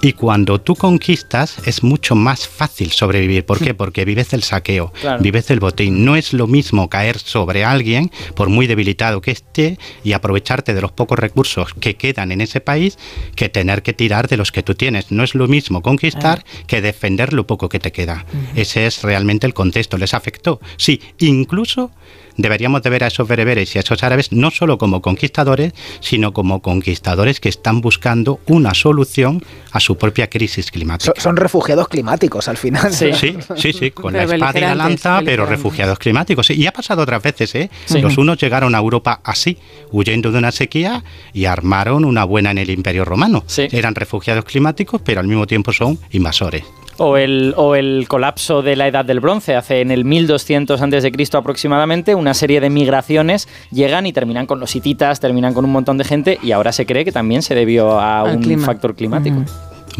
Y 0.00 0.12
cuando 0.14 0.60
tú 0.60 0.74
conquistas 0.74 1.56
es 1.66 1.82
mucho 1.82 2.14
más 2.14 2.48
fácil 2.48 2.90
sobrevivir. 2.90 3.44
¿Por 3.44 3.58
qué? 3.58 3.74
Porque 3.74 4.04
vives 4.04 4.30
del 4.30 4.42
saqueo, 4.42 4.92
Claro. 5.00 5.22
vives 5.22 5.46
del 5.48 5.60
botín. 5.60 6.04
No 6.04 6.16
es 6.16 6.32
lo 6.32 6.46
mismo 6.46 6.88
caer 6.88 7.18
sobre 7.18 7.64
alguien, 7.64 8.10
por 8.34 8.48
muy 8.48 8.66
debilitado 8.66 9.20
que 9.20 9.30
esté, 9.30 9.78
y 10.04 10.12
aprovecharte 10.12 10.74
de 10.74 10.80
los 10.80 10.92
pocos 10.92 11.18
recursos 11.18 11.74
que 11.74 11.94
quedan 11.96 12.32
en 12.32 12.40
ese 12.40 12.60
país, 12.60 12.98
que 13.36 13.48
tener 13.52 13.82
que 13.82 13.92
tirar 13.92 14.28
de 14.28 14.36
los 14.36 14.50
que 14.50 14.62
tú 14.62 14.74
tienes. 14.74 15.12
No 15.12 15.22
es 15.22 15.34
lo 15.34 15.46
mismo 15.46 15.82
conquistar 15.82 16.44
que 16.66 16.80
defender 16.80 17.32
lo 17.32 17.46
poco 17.46 17.68
que 17.68 17.78
te 17.78 17.92
queda. 17.92 18.26
Ese 18.56 18.86
es 18.86 19.02
realmente 19.02 19.46
el 19.46 19.54
contexto. 19.54 19.98
¿Les 19.98 20.14
afectó? 20.14 20.60
Sí, 20.76 21.00
incluso 21.18 21.92
deberíamos 22.36 22.82
de 22.82 22.90
ver 22.90 23.04
a 23.04 23.08
esos 23.08 23.26
bereberes 23.28 23.74
y 23.74 23.78
a 23.78 23.80
esos 23.82 24.02
árabes 24.02 24.32
no 24.32 24.50
solo 24.50 24.78
como 24.78 25.02
conquistadores, 25.02 25.72
sino 26.00 26.32
como 26.32 26.62
conquistadores 26.62 27.40
que 27.40 27.48
están 27.48 27.80
buscando 27.80 28.40
una 28.46 28.74
solución 28.74 29.44
a 29.72 29.80
su 29.80 29.96
propia 29.96 30.28
crisis 30.28 30.70
climática. 30.70 31.12
Son, 31.16 31.36
refugiados 31.36 31.88
climáticos 31.88 32.48
al 32.48 32.56
final. 32.56 32.92
Sí, 32.92 33.12
sí, 33.14 33.36
sí, 33.56 33.72
sí 33.72 33.90
con 33.90 34.12
la 34.12 34.24
espada 34.24 34.58
y 34.58 34.62
la 34.62 34.74
lanza, 34.74 35.20
pero 35.24 35.46
refugiados 35.46 35.98
climáticos. 35.98 36.50
Y 36.50 36.66
ha 36.66 36.72
pasado 36.72 37.02
otras 37.02 37.22
veces, 37.22 37.54
¿eh? 37.54 37.70
Los 38.00 38.18
unos 38.18 38.38
llegaron 38.38 38.74
a 38.74 38.78
Europa 38.78 39.20
así, 39.24 39.58
huyendo 39.90 40.30
de 40.30 40.38
una 40.38 40.52
sequía 40.52 41.04
y 41.32 41.46
armaron 41.46 42.04
una 42.04 42.24
buena 42.24 42.50
en 42.50 42.58
el 42.58 42.70
Imperio 42.70 43.04
Romano. 43.04 43.44
Eran 43.56 43.94
refugiados 43.94 44.44
climáticos, 44.44 45.00
pero 45.04 45.20
al 45.20 45.26
mismo 45.26 45.46
tiempo 45.46 45.72
son 45.72 45.98
invasores. 46.10 46.64
O 47.04 47.16
el, 47.16 47.52
o 47.56 47.74
el 47.74 48.06
colapso 48.06 48.62
de 48.62 48.76
la 48.76 48.86
Edad 48.86 49.04
del 49.04 49.18
Bronce, 49.18 49.56
hace 49.56 49.80
en 49.80 49.90
el 49.90 50.04
1200 50.04 50.80
a.C. 50.80 51.36
aproximadamente, 51.36 52.14
una 52.14 52.32
serie 52.32 52.60
de 52.60 52.70
migraciones 52.70 53.48
llegan 53.72 54.06
y 54.06 54.12
terminan 54.12 54.46
con 54.46 54.60
los 54.60 54.76
hititas, 54.76 55.18
terminan 55.18 55.52
con 55.52 55.64
un 55.64 55.72
montón 55.72 55.98
de 55.98 56.04
gente 56.04 56.38
y 56.44 56.52
ahora 56.52 56.70
se 56.70 56.86
cree 56.86 57.04
que 57.04 57.10
también 57.10 57.42
se 57.42 57.56
debió 57.56 57.98
a 57.98 58.22
un 58.22 58.60
factor 58.60 58.94
climático. 58.94 59.44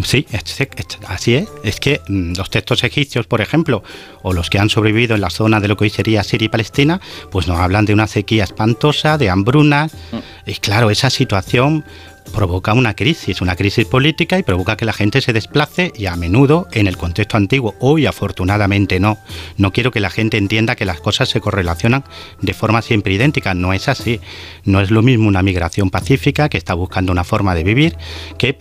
Sí, 0.05 0.27
así 1.09 1.35
es. 1.35 1.49
Es 1.63 1.81
que 1.81 2.01
mm, 2.09 2.35
los 2.37 2.51
textos 2.51 2.83
egipcios, 2.85 3.27
por 3.27 3.41
ejemplo, 3.41 3.83
o 4.23 4.33
los 4.33 4.49
que 4.49 4.59
han 4.59 4.71
sobrevivido 4.71 5.15
en 5.15 5.21
la 5.21 5.31
zona 5.31 5.61
de 5.61 5.69
lo 5.69 5.77
que 5.77 5.85
hoy 5.85 5.91
sería 5.91 6.25
Siria 6.25 6.47
y 6.47 6.49
Palestina, 6.49 7.01
pues 7.31 7.47
nos 7.47 7.59
hablan 7.59 7.85
de 7.85 7.93
una 7.93 8.07
sequía 8.07 8.45
espantosa, 8.45 9.19
de 9.19 9.29
hambrunas. 9.29 9.93
Mm. 10.13 10.51
Y 10.51 10.55
claro, 10.55 10.91
esa 10.91 11.11
situación 11.11 11.85
provoca 12.35 12.73
una 12.73 12.95
crisis, 12.95 13.41
una 13.41 13.57
crisis 13.57 13.85
política 13.85 14.39
y 14.39 14.43
provoca 14.43 14.77
que 14.77 14.85
la 14.85 14.93
gente 14.93 15.21
se 15.21 15.33
desplace 15.33 15.93
y 15.95 16.07
a 16.07 16.17
menudo 16.17 16.69
en 16.73 16.87
el 16.87 16.97
contexto 16.97 17.37
antiguo, 17.37 17.75
hoy 17.81 18.07
afortunadamente 18.07 19.01
no. 19.01 19.19
No 19.57 19.73
quiero 19.73 19.91
que 19.91 20.01
la 20.01 20.11
gente 20.11 20.39
entienda 20.39 20.77
que 20.77 20.85
las 20.85 21.01
cosas 21.01 21.29
se 21.29 21.41
correlacionan 21.41 22.05
de 22.41 22.55
forma 22.55 22.83
siempre 22.83 23.15
idéntica, 23.15 23.55
no 23.55 23.73
es 23.73 23.89
así. 23.89 24.21
No 24.65 24.81
es 24.81 24.91
lo 24.91 25.03
mismo 25.03 25.29
una 25.29 25.43
migración 25.43 25.91
pacífica 25.91 26.49
que 26.49 26.59
está 26.59 26.75
buscando 26.75 27.13
una 27.13 27.25
forma 27.25 27.55
de 27.55 27.65
vivir 27.65 27.97
que 28.39 28.59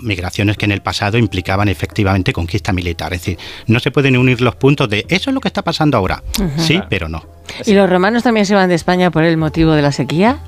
migraciones 0.00 0.56
que 0.56 0.64
en 0.64 0.72
el 0.72 0.82
pasado 0.82 1.18
implicaban 1.18 1.68
efectivamente 1.68 2.32
conquista 2.32 2.72
militar. 2.72 3.12
Es 3.14 3.20
decir, 3.20 3.38
no 3.66 3.80
se 3.80 3.90
pueden 3.90 4.16
unir 4.16 4.40
los 4.40 4.56
puntos 4.56 4.88
de 4.88 5.06
eso 5.08 5.30
es 5.30 5.34
lo 5.34 5.40
que 5.40 5.48
está 5.48 5.62
pasando 5.62 5.96
ahora. 5.96 6.22
Sí, 6.58 6.80
pero 6.88 7.08
no. 7.08 7.24
¿Y 7.66 7.72
los 7.74 7.88
romanos 7.88 8.22
también 8.22 8.46
se 8.46 8.54
van 8.54 8.68
de 8.68 8.74
España 8.74 9.10
por 9.10 9.24
el 9.24 9.36
motivo 9.36 9.72
de 9.72 9.82
la 9.82 9.92
sequía? 9.92 10.38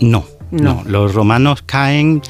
No. 0.00 0.24
No. 0.50 0.82
los 0.86 1.14
romanos 1.14 1.62
caen 1.64 2.22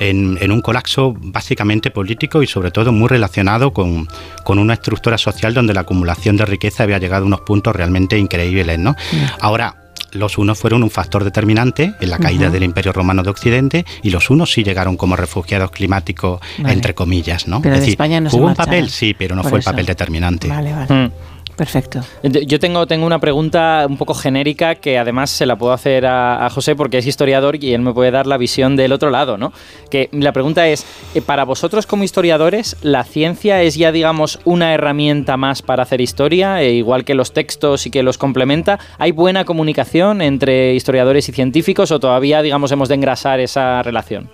en, 0.00 0.52
un 0.52 0.60
colapso 0.60 1.14
básicamente 1.16 1.90
político 1.90 2.42
y 2.42 2.46
sobre 2.46 2.70
todo 2.70 2.92
muy 2.92 3.08
relacionado 3.08 3.72
con, 3.72 4.08
una 4.46 4.74
estructura 4.74 5.18
social 5.18 5.54
donde 5.54 5.74
la 5.74 5.80
acumulación 5.80 6.36
de 6.36 6.46
riqueza 6.46 6.84
había 6.84 6.98
llegado 6.98 7.24
a 7.24 7.26
unos 7.26 7.40
puntos 7.40 7.74
realmente 7.74 8.18
increíbles. 8.18 8.78
¿no? 8.78 8.96
Ahora, 9.40 9.76
los 10.12 10.38
unos 10.38 10.58
fueron 10.58 10.82
un 10.82 10.90
factor 10.90 11.24
determinante 11.24 11.94
en 12.00 12.10
la 12.10 12.18
caída 12.18 12.50
del 12.50 12.62
Imperio 12.62 12.92
Romano 12.92 13.22
de 13.22 13.30
Occidente 13.30 13.84
y 14.02 14.10
los 14.10 14.30
unos 14.30 14.50
sí 14.52 14.64
llegaron 14.64 14.96
como 14.96 15.16
refugiados 15.16 15.70
climáticos, 15.70 16.40
entre 16.58 16.94
comillas, 16.94 17.46
¿no? 17.46 17.60
Pero 17.60 17.76
España 17.76 18.20
no 18.20 18.30
hubo 18.32 18.46
un 18.46 18.54
papel, 18.54 18.88
sí, 18.88 19.14
pero 19.18 19.36
no 19.36 19.44
fue 19.44 19.58
el 19.58 19.64
papel 19.64 19.86
determinante. 19.86 20.48
Vale, 20.48 20.72
vale. 20.72 20.94
Mm. 20.94 21.12
Perfecto. 21.58 22.02
Yo 22.22 22.60
tengo, 22.60 22.86
tengo 22.86 23.04
una 23.04 23.18
pregunta 23.18 23.84
un 23.88 23.96
poco 23.96 24.14
genérica 24.14 24.76
que 24.76 24.96
además 24.96 25.28
se 25.28 25.44
la 25.44 25.58
puedo 25.58 25.72
hacer 25.72 26.06
a, 26.06 26.48
José 26.50 26.76
porque 26.76 26.98
es 26.98 27.06
historiador 27.08 27.56
y 27.62 27.74
él 27.74 27.80
me 27.80 27.92
puede 27.92 28.12
dar 28.12 28.28
la 28.28 28.36
visión 28.36 28.76
del 28.76 28.92
otro 28.92 29.10
lado, 29.10 29.36
¿no? 29.36 29.52
Que 29.90 30.08
la 30.12 30.32
pregunta 30.32 30.68
es, 30.68 30.86
eh, 31.16 31.20
para 31.20 31.44
vosotros 31.44 31.84
como 31.84 32.04
historiadores, 32.04 32.76
¿la 32.82 33.02
ciencia 33.02 33.60
es 33.60 33.74
ya, 33.74 33.90
digamos, 33.90 34.38
una 34.44 34.72
herramienta 34.72 35.36
más 35.36 35.62
para 35.62 35.82
hacer 35.82 36.00
historia, 36.00 36.62
e 36.62 36.74
igual 36.74 37.04
que 37.04 37.14
los 37.14 37.32
textos 37.32 37.86
y 37.86 37.90
que 37.90 38.04
los 38.04 38.18
complementa? 38.18 38.78
¿Hay 38.96 39.10
buena 39.10 39.44
comunicación 39.44 40.22
entre 40.22 40.76
historiadores 40.76 41.28
y 41.28 41.32
científicos 41.32 41.90
o 41.90 41.98
todavía, 41.98 42.40
digamos, 42.40 42.70
hemos 42.70 42.88
de 42.88 42.94
engrasar 42.94 43.40
esa 43.40 43.82
relación? 43.82 44.30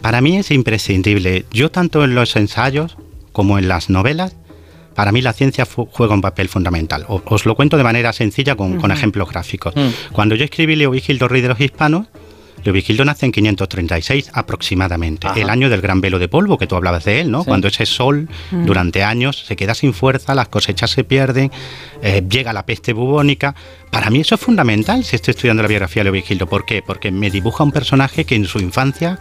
Para 0.00 0.22
mí 0.22 0.38
es 0.38 0.50
imprescindible. 0.50 1.44
Yo 1.52 1.70
tanto 1.70 2.02
en 2.02 2.14
los 2.14 2.34
ensayos 2.34 2.96
como 3.32 3.58
en 3.58 3.68
las 3.68 3.90
novelas 3.90 4.34
para 4.94 5.12
mí 5.12 5.20
la 5.20 5.32
ciencia 5.32 5.66
juega 5.66 6.14
un 6.14 6.20
papel 6.20 6.48
fundamental. 6.48 7.04
os 7.08 7.46
lo 7.46 7.54
cuento 7.54 7.76
de 7.76 7.84
manera 7.84 8.12
sencilla 8.12 8.56
con, 8.56 8.90
ejemplos 8.90 9.28
gráficos. 9.30 9.74
Mm. 9.74 10.12
Cuando 10.12 10.34
yo 10.34 10.44
escribí 10.44 10.76
Leo 10.76 10.90
Vigildo, 10.90 11.28
Rey 11.28 11.42
de 11.42 11.48
los 11.48 11.60
Hispanos, 11.60 12.06
Leo 12.64 12.72
Vigildo 12.72 13.04
nace 13.04 13.26
en 13.26 13.32
536 13.32 14.30
aproximadamente, 14.32 15.28
el 15.36 15.50
año 15.50 15.68
del 15.68 15.82
gran 15.82 16.00
velo 16.00 16.18
de 16.18 16.28
polvo 16.28 16.56
que 16.56 16.66
tú 16.66 16.76
hablabas 16.76 17.04
de 17.04 17.20
él, 17.20 17.30
¿no? 17.30 17.44
Cuando 17.44 17.68
ese 17.68 17.84
sol 17.84 18.28
mm. 18.50 18.64
durante 18.64 19.02
años 19.02 19.44
se 19.46 19.54
queda 19.54 19.74
sin 19.74 19.92
fuerza, 19.92 20.34
las 20.34 20.48
cosechas 20.48 20.90
se 20.90 21.04
pierden, 21.04 21.50
eh, 22.02 22.22
llega 22.28 22.52
la 22.52 22.64
peste 22.64 22.92
bubónica. 22.92 23.54
Para 23.90 24.08
mí 24.08 24.20
eso 24.20 24.36
es 24.36 24.40
fundamental 24.40 25.04
si 25.04 25.16
estoy 25.16 25.32
estudiando 25.32 25.62
la 25.62 25.68
biografía 25.68 26.00
de 26.00 26.04
Leo 26.04 26.12
Vigildo. 26.12 26.46
¿Por 26.46 26.64
qué? 26.64 26.82
Porque 26.82 27.10
me 27.10 27.30
dibuja 27.30 27.64
un 27.64 27.72
personaje 27.72 28.24
que 28.24 28.34
en 28.34 28.46
su 28.46 28.58
infancia 28.60 29.18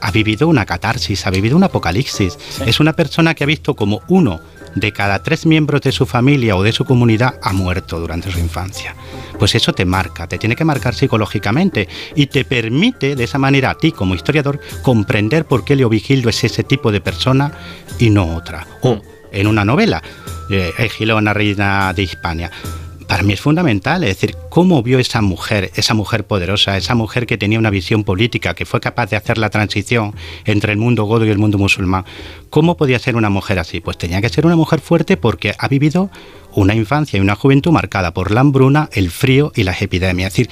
ha 0.00 0.10
vivido 0.10 0.48
una 0.48 0.64
catarsis, 0.64 1.26
ha 1.26 1.30
vivido 1.30 1.56
un 1.56 1.64
apocalipsis. 1.64 2.38
Es 2.64 2.80
una 2.80 2.94
persona 2.94 3.34
que 3.34 3.44
ha 3.44 3.46
visto 3.46 3.74
como 3.74 4.02
uno 4.08 4.40
de 4.76 4.92
cada 4.92 5.22
tres 5.22 5.46
miembros 5.46 5.80
de 5.80 5.90
su 5.90 6.06
familia 6.06 6.54
o 6.54 6.62
de 6.62 6.72
su 6.72 6.84
comunidad 6.84 7.40
ha 7.42 7.52
muerto 7.52 7.98
durante 7.98 8.30
su 8.30 8.38
infancia. 8.38 8.94
Pues 9.38 9.54
eso 9.54 9.72
te 9.72 9.84
marca, 9.84 10.28
te 10.28 10.38
tiene 10.38 10.54
que 10.54 10.64
marcar 10.64 10.94
psicológicamente 10.94 11.88
y 12.14 12.26
te 12.26 12.44
permite 12.44 13.16
de 13.16 13.24
esa 13.24 13.38
manera 13.38 13.70
a 13.70 13.74
ti 13.74 13.90
como 13.90 14.14
historiador 14.14 14.60
comprender 14.82 15.46
por 15.46 15.64
qué 15.64 15.74
Leo 15.74 15.88
Vigildo 15.88 16.28
es 16.28 16.44
ese 16.44 16.62
tipo 16.62 16.92
de 16.92 17.00
persona 17.00 17.52
y 17.98 18.10
no 18.10 18.36
otra. 18.36 18.66
O 18.82 19.00
en 19.32 19.46
una 19.46 19.64
novela, 19.64 20.02
eh, 20.50 20.72
una 21.14 21.34
reina 21.34 21.92
de 21.92 22.02
Hispania 22.02 22.50
para 23.08 23.22
mí 23.22 23.32
es 23.32 23.40
fundamental, 23.40 24.02
es 24.04 24.10
decir, 24.10 24.36
cómo 24.48 24.82
vio 24.82 24.98
esa 24.98 25.22
mujer, 25.22 25.70
esa 25.76 25.94
mujer 25.94 26.26
poderosa, 26.26 26.76
esa 26.76 26.94
mujer 26.94 27.26
que 27.26 27.38
tenía 27.38 27.58
una 27.58 27.70
visión 27.70 28.04
política, 28.04 28.54
que 28.54 28.66
fue 28.66 28.80
capaz 28.80 29.10
de 29.10 29.16
hacer 29.16 29.38
la 29.38 29.50
transición 29.50 30.14
entre 30.44 30.72
el 30.72 30.78
mundo 30.78 31.04
godo 31.04 31.24
y 31.24 31.30
el 31.30 31.38
mundo 31.38 31.58
musulmán. 31.58 32.04
¿Cómo 32.50 32.76
podía 32.76 32.98
ser 32.98 33.16
una 33.16 33.30
mujer 33.30 33.58
así? 33.58 33.80
Pues 33.80 33.96
tenía 33.96 34.20
que 34.20 34.28
ser 34.28 34.46
una 34.46 34.56
mujer 34.56 34.80
fuerte 34.80 35.16
porque 35.16 35.54
ha 35.58 35.68
vivido 35.68 36.10
una 36.54 36.74
infancia 36.74 37.18
y 37.18 37.20
una 37.20 37.36
juventud 37.36 37.70
marcada 37.70 38.12
por 38.12 38.30
la 38.30 38.40
hambruna, 38.40 38.88
el 38.92 39.10
frío 39.10 39.52
y 39.54 39.62
las 39.62 39.82
epidemias. 39.82 40.32
Es 40.32 40.36
decir, 40.36 40.50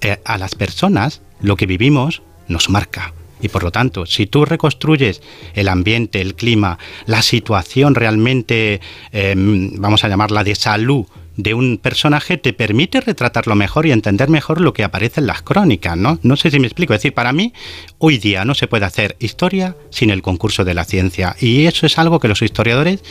eh, 0.00 0.20
a 0.24 0.38
las 0.38 0.54
personas 0.54 1.22
lo 1.40 1.56
que 1.56 1.66
vivimos 1.66 2.22
nos 2.48 2.70
marca. 2.70 3.14
Y 3.40 3.48
por 3.48 3.62
lo 3.62 3.70
tanto, 3.70 4.06
si 4.06 4.26
tú 4.26 4.44
reconstruyes 4.46 5.20
el 5.54 5.68
ambiente, 5.68 6.20
el 6.20 6.34
clima, 6.34 6.78
la 7.06 7.20
situación 7.20 7.94
realmente, 7.94 8.80
eh, 9.12 9.34
vamos 9.36 10.02
a 10.02 10.08
llamarla 10.08 10.44
de 10.44 10.54
salud, 10.54 11.04
de 11.36 11.54
un 11.54 11.78
personaje 11.78 12.38
te 12.38 12.52
permite 12.52 13.00
retratarlo 13.00 13.54
mejor 13.54 13.86
y 13.86 13.92
entender 13.92 14.28
mejor 14.28 14.60
lo 14.60 14.72
que 14.72 14.84
aparece 14.84 15.20
en 15.20 15.26
las 15.26 15.42
crónicas, 15.42 15.96
¿no? 15.96 16.18
No 16.22 16.36
sé 16.36 16.50
si 16.50 16.58
me 16.58 16.66
explico. 16.66 16.94
Es 16.94 17.00
decir, 17.00 17.14
para 17.14 17.32
mí, 17.32 17.52
hoy 17.98 18.18
día 18.18 18.44
no 18.44 18.54
se 18.54 18.68
puede 18.68 18.84
hacer 18.84 19.16
historia 19.18 19.76
sin 19.90 20.10
el 20.10 20.22
concurso 20.22 20.64
de 20.64 20.74
la 20.74 20.84
ciencia. 20.84 21.36
Y 21.40 21.66
eso 21.66 21.86
es 21.86 21.98
algo 21.98 22.20
que 22.20 22.28
los 22.28 22.42
historiadores 22.42 23.02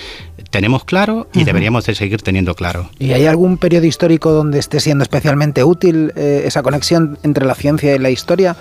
tenemos 0.50 0.86
claro 0.86 1.28
y 1.34 1.44
deberíamos 1.44 1.86
de 1.86 1.96
seguir 1.96 2.22
teniendo 2.22 2.56
claro. 2.56 2.90
¿Y 3.00 3.12
hay 3.14 3.26
algún 3.26 3.58
periodo 3.58 3.86
histórico 3.86 4.32
donde 4.32 4.60
esté 4.60 4.80
siendo 4.80 5.04
especialmente 5.04 5.64
útil 5.64 6.14
eh, 6.16 6.44
esa 6.46 6.64
conexión 6.64 7.18
entre 7.24 7.46
la 7.46 7.56
ciencia 7.56 7.96
y 7.96 8.00
la 8.00 8.10
historia? 8.10 8.56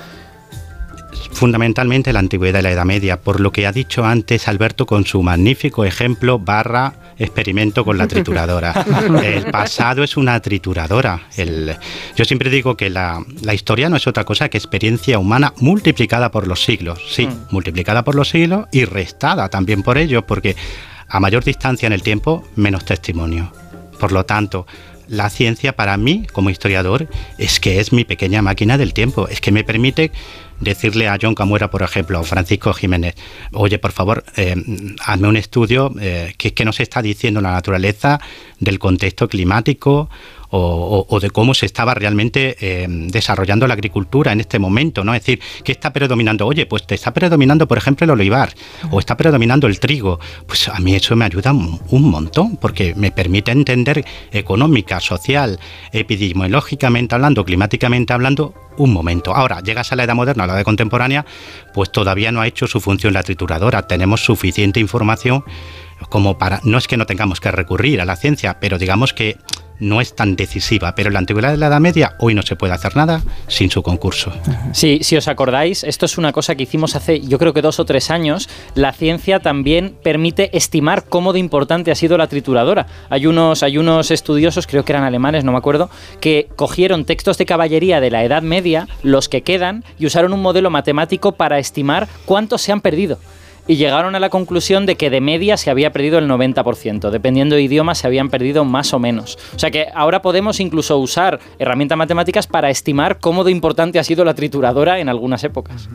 fundamentalmente 1.31 2.13
la 2.13 2.21
antigüedad 2.21 2.61
y 2.61 2.63
la 2.63 2.71
Edad 2.71 2.85
Media, 2.85 3.21
por 3.21 3.41
lo 3.41 3.53
que 3.53 3.67
ha 3.67 3.73
dicho 3.73 4.05
antes 4.05 4.49
Alberto 4.49 4.87
con 4.87 5.07
su 5.07 5.23
magnífico 5.23 5.85
ejemplo 5.85 6.39
barra 6.39 6.95
experimento 7.19 7.85
con 7.85 7.99
la 7.99 8.07
trituradora. 8.07 8.73
El 9.23 9.51
pasado 9.51 10.03
es 10.03 10.17
una 10.17 10.41
trituradora. 10.41 11.23
El, 11.37 11.75
yo 12.17 12.25
siempre 12.25 12.51
digo 12.51 12.77
que 12.77 12.91
la, 12.91 13.25
historia 13.53 13.89
no 13.89 13.97
es 13.97 14.07
otra 14.07 14.25
cosa 14.25 14.49
que 14.49 14.59
experiencia 14.59 15.19
humana 15.19 15.53
multiplicada 15.59 16.31
por 16.31 16.47
los 16.47 16.65
siglos, 16.65 17.01
sí, 17.09 17.27
mm. 17.27 17.47
multiplicada 17.51 18.05
por 18.05 18.15
los 18.15 18.29
siglos 18.31 18.67
y 18.73 18.85
restada 18.85 19.49
también 19.49 19.83
por 19.83 19.99
ello, 19.99 20.27
porque 20.27 20.57
a 21.09 21.21
mayor 21.21 21.45
distancia 21.45 21.87
en 21.87 21.93
el 21.93 22.03
tiempo, 22.03 22.45
menos 22.57 22.85
testimonio. 22.85 23.53
Por 23.99 24.13
lo 24.13 24.25
tanto, 24.25 24.67
la 25.09 25.29
ciencia 25.29 25.77
para 25.77 25.97
mí, 25.97 26.27
como 26.33 26.51
historiador, 26.51 27.09
es 27.39 27.61
que 27.61 27.81
es 27.81 27.93
mi 27.93 28.05
pequeña 28.05 28.41
máquina 28.41 28.79
del 28.79 28.95
tiempo, 28.95 29.29
es 29.29 29.41
que 29.41 29.53
me 29.53 29.63
permite 29.63 30.11
decirle 30.63 31.09
a 31.09 31.19
John 31.21 31.35
Camuera, 31.35 31.71
por 31.71 31.83
ejemplo, 31.83 32.21
o 32.21 32.25
Francisco 32.25 32.73
Jiménez, 32.73 33.15
oye, 33.53 33.79
por 33.79 33.93
favor, 33.93 34.25
eh, 34.37 34.57
hazme 35.05 35.29
un 35.29 35.37
estudio 35.37 35.93
eh, 36.01 36.35
que, 36.39 36.55
que 36.55 36.65
nos 36.65 36.81
está 36.81 37.03
diciendo 37.03 37.41
la 37.41 37.53
naturaleza 37.53 38.21
del 38.59 38.79
contexto 38.79 39.29
climático 39.29 40.09
o, 40.55 41.19
de 41.21 41.31
cómo 41.31 41.55
se 41.55 41.67
estaba 41.67 41.95
realmente 41.95 42.57
eh, 42.61 42.87
desarrollando 42.89 43.67
la 43.67 43.75
agricultura 43.75 44.33
en 44.33 44.41
este 44.41 44.59
momento, 44.59 45.03
¿no? 45.03 45.15
Es 45.15 45.23
decir, 45.23 45.41
¿qué 45.65 45.73
está 45.73 45.93
predominando? 45.93 46.47
Oye, 46.47 46.67
pues 46.67 46.87
te 46.87 46.95
está 46.95 47.15
predominando, 47.15 47.67
por 47.67 47.79
ejemplo, 47.79 48.05
el 48.05 48.11
olivar 48.11 48.53
o 48.91 48.99
está 48.99 49.17
predominando 49.17 49.67
el 49.67 49.81
trigo. 49.81 50.21
Pues 50.47 50.69
a 50.69 50.79
mí 50.79 50.95
eso 50.95 51.17
me 51.17 51.25
ayuda 51.25 51.53
un 51.53 52.11
montón 52.11 52.57
porque 52.57 52.95
me 52.95 53.11
permite 53.11 53.51
entender 53.51 54.05
económica, 54.31 55.01
social, 55.01 55.59
epidemiológicamente 55.93 57.15
hablando, 57.15 57.45
climáticamente 57.45 58.13
hablando, 58.13 58.55
un 58.77 58.93
momento. 58.93 59.35
Ahora, 59.35 59.61
llegas 59.61 59.93
a 59.93 59.97
la 59.97 60.05
edad 60.05 60.15
moderna, 60.15 60.45
a 60.45 60.47
la 60.47 60.55
edad 60.55 60.65
contemporánea, 60.65 61.25
pues 61.73 61.91
todavía 61.91 62.33
no 62.33 62.41
ha 62.41 62.47
hecho 62.47 62.67
su 62.67 62.81
función 62.81 63.15
la 63.15 63.23
trituradora. 63.23 63.87
Tenemos 63.87 64.25
suficiente 64.25 64.81
información 64.81 65.45
como 66.09 66.37
para, 66.39 66.61
no 66.65 66.79
es 66.79 66.89
que 66.89 66.97
no 66.97 67.07
tengamos 67.07 67.41
que 67.41 67.51
recurrir 67.51 68.01
a 68.01 68.05
la 68.05 68.17
ciencia, 68.17 68.59
pero 68.61 68.79
digamos 68.79 69.13
que 69.13 69.37
no 69.83 70.01
es 70.01 70.15
tan 70.15 70.37
decisiva, 70.37 70.95
pero 70.95 71.09
en 71.09 71.15
la 71.15 71.19
antigüedad 71.19 71.51
de 71.51 71.57
la 71.57 71.67
Edad 71.67 71.81
Media 71.81 72.15
hoy 72.21 72.35
no 72.35 72.43
se 72.43 72.55
puede 72.55 72.73
hacer 72.73 72.97
nada 72.97 73.21
sin 73.49 73.69
su 73.69 73.83
concurso. 73.83 74.33
Sí, 74.73 75.01
si 75.03 75.17
os 75.17 75.27
acordáis, 75.27 75.83
esto 75.83 76.07
es 76.07 76.19
una 76.19 76.33
cosa 76.33 76.55
que 76.55 76.63
hicimos 76.63 76.95
hace 76.95 77.21
yo 77.21 77.39
creo 77.39 77.53
que 77.53 77.63
dos 77.63 77.81
o 77.81 77.85
tres 77.85 78.11
años. 78.11 78.49
La 78.77 78.93
ciencia 78.93 79.41
también 79.41 79.97
permite 80.03 80.57
estimar 80.57 81.05
cómo 81.09 81.33
de 81.33 81.41
importante 81.41 81.91
ha 81.91 81.97
sido 81.97 82.17
la 82.17 82.29
trituradora. 82.29 82.87
Hay 83.11 83.27
unos, 83.27 83.65
hay 83.65 83.77
unos 83.77 84.13
estudiosos, 84.13 84.69
creo 84.69 84.85
que 84.85 84.93
eran 84.93 85.05
alemanes, 85.05 85.43
no 85.43 85.51
me 85.51 85.59
acuerdo, 85.59 85.91
que 86.21 86.49
cogieron 86.55 87.05
textos 87.05 87.37
de 87.37 87.47
caballería 87.47 88.01
de 88.01 88.11
la 88.11 88.23
Edad 88.25 88.43
Media, 88.43 88.87
los 89.03 89.29
que 89.29 89.43
quedan, 89.43 89.85
y 89.99 90.07
usaron 90.07 90.33
un 90.33 90.43
modelo 90.43 90.71
matemático 90.71 91.33
para 91.33 91.59
estimar 91.59 92.09
cuántos 92.25 92.63
se 92.63 92.71
han 92.71 92.81
perdido 92.81 93.19
y 93.67 93.77
llegaron 93.77 94.15
a 94.15 94.21
la 94.21 94.31
conclusión 94.31 94.87
de 94.87 94.97
que 94.97 95.11
de 95.11 95.21
media 95.21 95.57
se 95.57 95.71
había 95.71 95.93
perdido 95.93 96.19
el 96.19 96.29
90%, 96.29 97.11
dependiendo 97.11 97.57
de 97.57 97.63
idioma 97.63 97.95
se 97.95 98.07
habían 98.07 98.29
perdido 98.29 98.65
más 98.65 98.93
o 98.93 98.99
menos. 98.99 99.39
O 99.55 99.59
sea 99.59 99.71
que 99.71 99.89
ahora 99.95 100.23
podemos 100.23 100.61
incluso 100.61 100.99
usar 100.99 101.41
herramientas 101.59 101.99
matemáticas 101.99 102.47
para 102.47 102.71
estimar 102.71 103.19
cómo 103.19 103.45
de 103.45 103.53
importante 103.53 103.99
ha 103.99 104.05
sido 104.05 104.25
la 104.25 104.35
trituradora 104.35 105.01
en 105.01 105.09
algunas 105.09 105.45
épocas. 105.45 105.89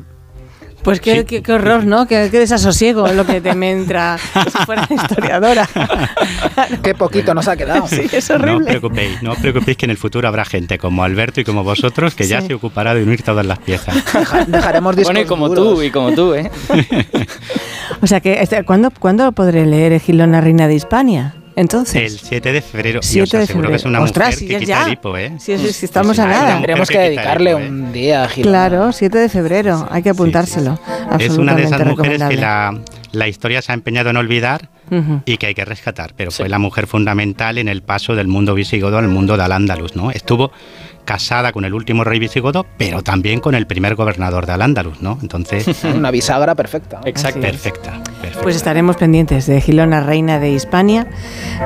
Pues 0.87 1.01
qué, 1.01 1.25
qué- 1.25 1.43
qué 1.43 1.51
horror, 1.51 1.83
¿no? 1.85 2.07
Qué, 2.07 2.29
qué 2.31 2.39
desasosiego 2.39 3.09
lo 3.09 3.25
que 3.25 3.41
te 3.41 3.53
me 3.55 3.71
entra 3.71 4.17
si 4.33 4.57
fuera 4.65 4.87
historiadora. 4.89 5.67
Qué 6.81 6.95
poquito 6.95 7.33
nos 7.33 7.47
ha 7.49 7.57
quedado. 7.57 7.87
Sí, 7.89 8.03
es 8.09 8.29
No 8.29 8.35
os 8.35 8.41
horrible. 8.41 8.65
preocupéis, 8.69 9.21
no 9.21 9.31
os 9.33 9.37
preocupéis 9.37 9.75
que 9.75 9.85
en 9.85 9.89
el 9.91 9.97
futuro 9.97 10.29
habrá 10.29 10.45
gente 10.45 10.77
como 10.77 11.03
Alberto 11.03 11.41
y 11.41 11.43
como 11.43 11.63
vosotros 11.65 12.15
que 12.15 12.25
ya 12.25 12.39
Sí. 12.39 12.47
se 12.47 12.53
ocupará 12.53 12.93
de 12.95 13.03
unir 13.03 13.21
todas 13.21 13.45
las 13.45 13.59
piezas. 13.59 13.95
Dejaremos 14.47 14.95
discos 14.95 15.13
Bueno, 15.13 15.25
y 15.25 15.27
como 15.27 15.49
duros. 15.49 15.75
tú, 15.75 15.81
y 15.83 15.91
como 15.91 16.11
tú, 16.13 16.33
¿eh? 16.35 16.49
O 18.01 18.07
sea 18.07 18.21
que, 18.21 18.41
este, 18.41 18.63
¿cuándo, 18.63 18.89
¿cuándo 18.97 19.31
podré 19.33 19.65
leer 19.65 19.99
Gilona, 19.99 20.39
reina 20.39 20.67
de 20.69 20.75
Hispania? 20.75 21.33
Entonces. 21.57 22.13
El 22.13 22.19
7 22.19 22.53
de 22.53 22.61
febrero. 22.61 22.99
y 23.01 23.05
7 23.05 23.23
os 23.23 23.31
de 23.31 23.37
aseguro 23.43 23.69
que 23.69 23.75
es 23.75 23.83
una 23.83 23.97
febrero. 23.99 24.03
Ostras, 24.05 24.27
mujer 24.27 24.39
si 24.39 24.47
que 24.47 24.53
es 24.53 24.59
quita 24.61 24.71
ya. 24.73 24.85
el 24.85 24.93
hipo, 24.93 25.17
¿eh? 25.17 25.33
Si, 25.39 25.51
es- 25.51 25.75
si 25.75 25.85
estamos 25.85 26.17
a 26.19 26.23
Sí, 26.23 26.29
nada. 26.29 26.43
una 26.43 26.53
Tendremos 26.53 26.79
mujer 26.89 26.95
que 26.97 27.03
dedicarle 27.09 27.49
hipo, 27.51 27.59
¿eh? 27.59 27.67
un 27.69 27.91
día 27.93 28.23
a. 28.23 28.27
Claro, 28.29 28.91
7 28.93 29.17
de 29.17 29.27
febrero. 29.29 29.87
Hay 29.91 30.03
que 30.03 30.09
apuntárselo. 30.11 30.79
Es 31.19 31.31
una 31.37 31.55
de 31.55 31.63
esas 31.63 31.85
mujeres 31.85 32.21
que 32.23 32.37
la, 32.37 32.79
la 33.11 33.27
historia 33.27 33.61
se 33.61 33.71
ha 33.71 33.75
empeñado 33.75 34.09
en 34.11 34.17
olvidar 34.17 34.69
Ujú. 34.91 35.21
y 35.25 35.37
que 35.37 35.47
hay 35.47 35.53
que 35.55 35.65
rescatar, 35.65 36.13
pero 36.15 36.31
fue 36.31 36.47
la 36.47 36.59
mujer 36.59 36.87
fundamental 36.87 37.57
en 37.57 37.67
el 37.67 37.81
paso 37.81 38.15
del 38.15 38.27
mundo 38.27 38.53
visigodo 38.53 38.97
al 38.97 39.07
mundo 39.07 39.33
del 39.33 39.41
Al-Ándalus, 39.41 39.95
¿no? 39.95 40.11
Estuvo 40.11 40.51
casada 41.07 41.53
con 41.53 41.63
el 41.63 41.73
último 41.73 42.03
rey 42.03 42.19
visigodo, 42.19 42.65
pero 42.77 43.01
también 43.01 43.39
con 43.39 43.55
el 43.55 43.65
primer 43.65 43.95
gobernador 43.95 44.45
de 44.45 44.51
Al-Ándalus, 44.51 45.01
¿no? 45.01 45.17
Entonces, 45.21 45.65
Una 45.95 46.11
bisagra 46.11 46.53
perfecta. 46.53 46.99
Exacto. 47.05 47.39
perfecta, 47.39 48.03
perfecta. 48.21 48.41
Pues 48.43 48.57
estaremos 48.57 48.97
pendientes 48.97 49.47
de 49.47 49.61
Gilona, 49.61 50.01
reina 50.01 50.37
de 50.37 50.51
Hispania, 50.51 51.07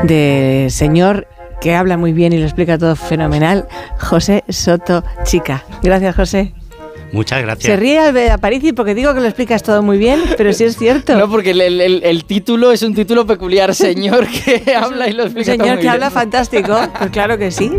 de 0.03 0.67
señor 0.69 1.27
que 1.59 1.75
habla 1.75 1.97
muy 1.97 2.13
bien 2.13 2.33
y 2.33 2.37
lo 2.37 2.45
explica 2.45 2.77
todo 2.77 2.95
fenomenal, 2.95 3.67
José 3.99 4.43
Soto 4.47 5.03
Chica. 5.23 5.63
Gracias, 5.81 6.15
José. 6.15 6.53
Muchas 7.11 7.41
gracias. 7.41 7.65
Se 7.65 7.75
ríe 7.75 7.99
al 7.99 8.13
ver 8.13 8.31
a 8.31 8.37
Parisi 8.37 8.71
porque 8.71 8.95
digo 8.95 9.13
que 9.13 9.19
lo 9.19 9.25
explicas 9.25 9.63
todo 9.63 9.81
muy 9.83 9.97
bien, 9.97 10.21
pero 10.37 10.53
sí 10.53 10.63
es 10.63 10.77
cierto. 10.77 11.17
No, 11.17 11.29
porque 11.29 11.51
el, 11.51 11.59
el- 11.61 11.81
el- 11.81 12.03
el 12.03 12.25
título 12.25 12.71
es 12.71 12.83
un 12.83 12.93
título 12.95 13.25
peculiar, 13.27 13.75
señor 13.75 14.27
que 14.27 14.75
habla 14.81 15.07
y 15.09 15.13
lo 15.13 15.23
explica 15.23 15.51
todo 15.53 15.63
señor 15.63 15.67
muy 15.75 15.75
que 15.77 15.81
bien. 15.81 15.93
habla 15.93 16.09
fantástico. 16.09 16.77
Pues 16.97 17.09
claro 17.11 17.37
que 17.37 17.51
sí. 17.51 17.71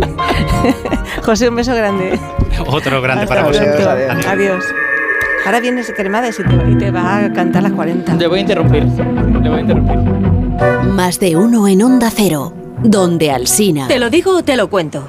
José, 1.23 1.49
un 1.49 1.57
beso 1.57 1.75
grande. 1.75 2.19
Otro 2.67 3.01
grande 3.01 3.23
Hasta 3.25 3.35
para 3.35 3.47
vosotros. 3.49 3.87
Adiós. 3.87 4.27
Adiós. 4.27 4.65
Ahora 5.47 5.61
vienes 5.61 5.93
Cremades 5.97 6.39
y 6.39 6.45
te, 6.45 6.71
y 6.71 6.79
te 6.79 6.91
va 6.91 7.19
a 7.25 7.33
cantar 7.33 7.63
las 7.63 7.73
40. 7.73 8.15
Le 8.15 8.27
voy 8.27 8.39
a 8.39 8.43
interrumpir. 8.43 8.85
Le 8.85 9.49
voy 9.49 9.59
a 9.59 9.61
interrumpir. 9.61 9.97
Más 10.93 11.19
de 11.19 11.37
uno 11.37 11.67
en 11.67 11.83
Onda 11.83 12.11
Cero, 12.15 12.53
donde 12.83 13.31
Alsina. 13.33 13.89
¿Te 13.89 13.99
lo 13.99 14.09
digo 14.11 14.37
o 14.37 14.45
te 14.45 14.57
lo 14.57 14.69
cuento? 14.69 15.09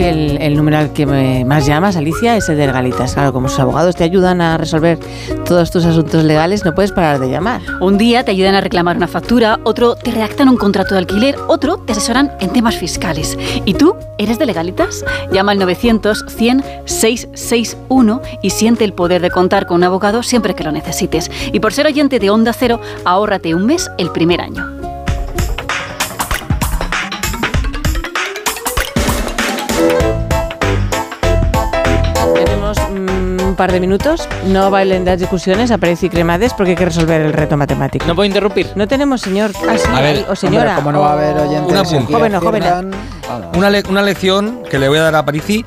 El, 0.00 0.38
el 0.40 0.56
número 0.56 0.78
al 0.78 0.92
que 0.92 1.06
me 1.06 1.44
más 1.44 1.66
llamas, 1.66 1.96
Alicia, 1.96 2.36
es 2.36 2.48
el 2.48 2.56
de 2.56 2.66
legalitas. 2.66 3.14
Claro, 3.14 3.32
como 3.32 3.48
sus 3.48 3.58
abogados 3.60 3.96
te 3.96 4.04
ayudan 4.04 4.40
a 4.40 4.56
resolver 4.56 4.98
todos 5.44 5.70
tus 5.70 5.84
asuntos 5.84 6.24
legales, 6.24 6.64
no 6.64 6.74
puedes 6.74 6.92
parar 6.92 7.18
de 7.18 7.30
llamar. 7.30 7.60
Un 7.80 7.98
día 7.98 8.24
te 8.24 8.30
ayudan 8.30 8.54
a 8.54 8.60
reclamar 8.60 8.96
una 8.96 9.08
factura, 9.08 9.60
otro 9.64 9.94
te 9.94 10.10
redactan 10.10 10.48
un 10.48 10.56
contrato 10.56 10.94
de 10.94 10.98
alquiler, 10.98 11.36
otro 11.48 11.78
te 11.78 11.92
asesoran 11.92 12.32
en 12.40 12.50
temas 12.50 12.76
fiscales. 12.76 13.38
¿Y 13.64 13.74
tú 13.74 13.94
eres 14.18 14.38
de 14.38 14.46
legalitas? 14.46 15.04
Llama 15.32 15.52
al 15.52 15.58
900 15.58 16.24
100 16.28 16.64
661 16.84 18.20
y 18.42 18.50
siente 18.50 18.84
el 18.84 18.92
poder 18.92 19.22
de 19.22 19.30
contar 19.30 19.66
con 19.66 19.78
un 19.78 19.84
abogado 19.84 20.22
siempre 20.22 20.54
que 20.54 20.64
lo 20.64 20.72
necesites. 20.72 21.30
Y 21.52 21.60
por 21.60 21.72
ser 21.72 21.86
oyente 21.86 22.18
de 22.18 22.30
Onda 22.30 22.52
Cero, 22.52 22.80
ahórrate 23.04 23.54
un 23.54 23.66
mes 23.66 23.90
el 23.98 24.10
primer 24.10 24.40
año. 24.40 24.79
Par 33.60 33.72
de 33.72 33.80
minutos. 33.80 34.26
No 34.46 34.70
bailen 34.70 35.04
las 35.04 35.18
discusiones, 35.18 35.70
aparece 35.70 36.06
y 36.06 36.08
cremades 36.08 36.54
porque 36.54 36.70
hay 36.70 36.76
que 36.76 36.86
resolver 36.86 37.20
el 37.20 37.34
reto 37.34 37.58
matemático. 37.58 38.06
¿No 38.06 38.14
puedo 38.14 38.24
interrumpir? 38.26 38.68
No 38.74 38.88
tenemos, 38.88 39.20
señor. 39.20 39.50
Ah, 39.68 39.76
sí, 39.76 39.86
A 39.94 40.00
ver, 40.00 40.24
o 40.30 40.34
señora. 40.34 40.78
Hombre, 40.78 40.82
¿cómo 40.82 40.92
no 40.92 41.00
va 41.02 41.10
a 41.10 41.12
haber 41.12 41.36
oyentes 41.36 41.70
Un 41.70 41.76
aquí 41.76 41.94
apunte. 41.94 42.12
Joven 42.14 42.34
joven. 42.40 42.94
Una, 43.58 43.68
le- 43.68 43.82
una 43.90 44.00
lección 44.00 44.62
que 44.70 44.78
le 44.78 44.88
voy 44.88 44.96
a 44.96 45.02
dar 45.02 45.14
a 45.16 45.24
Parisi. 45.26 45.66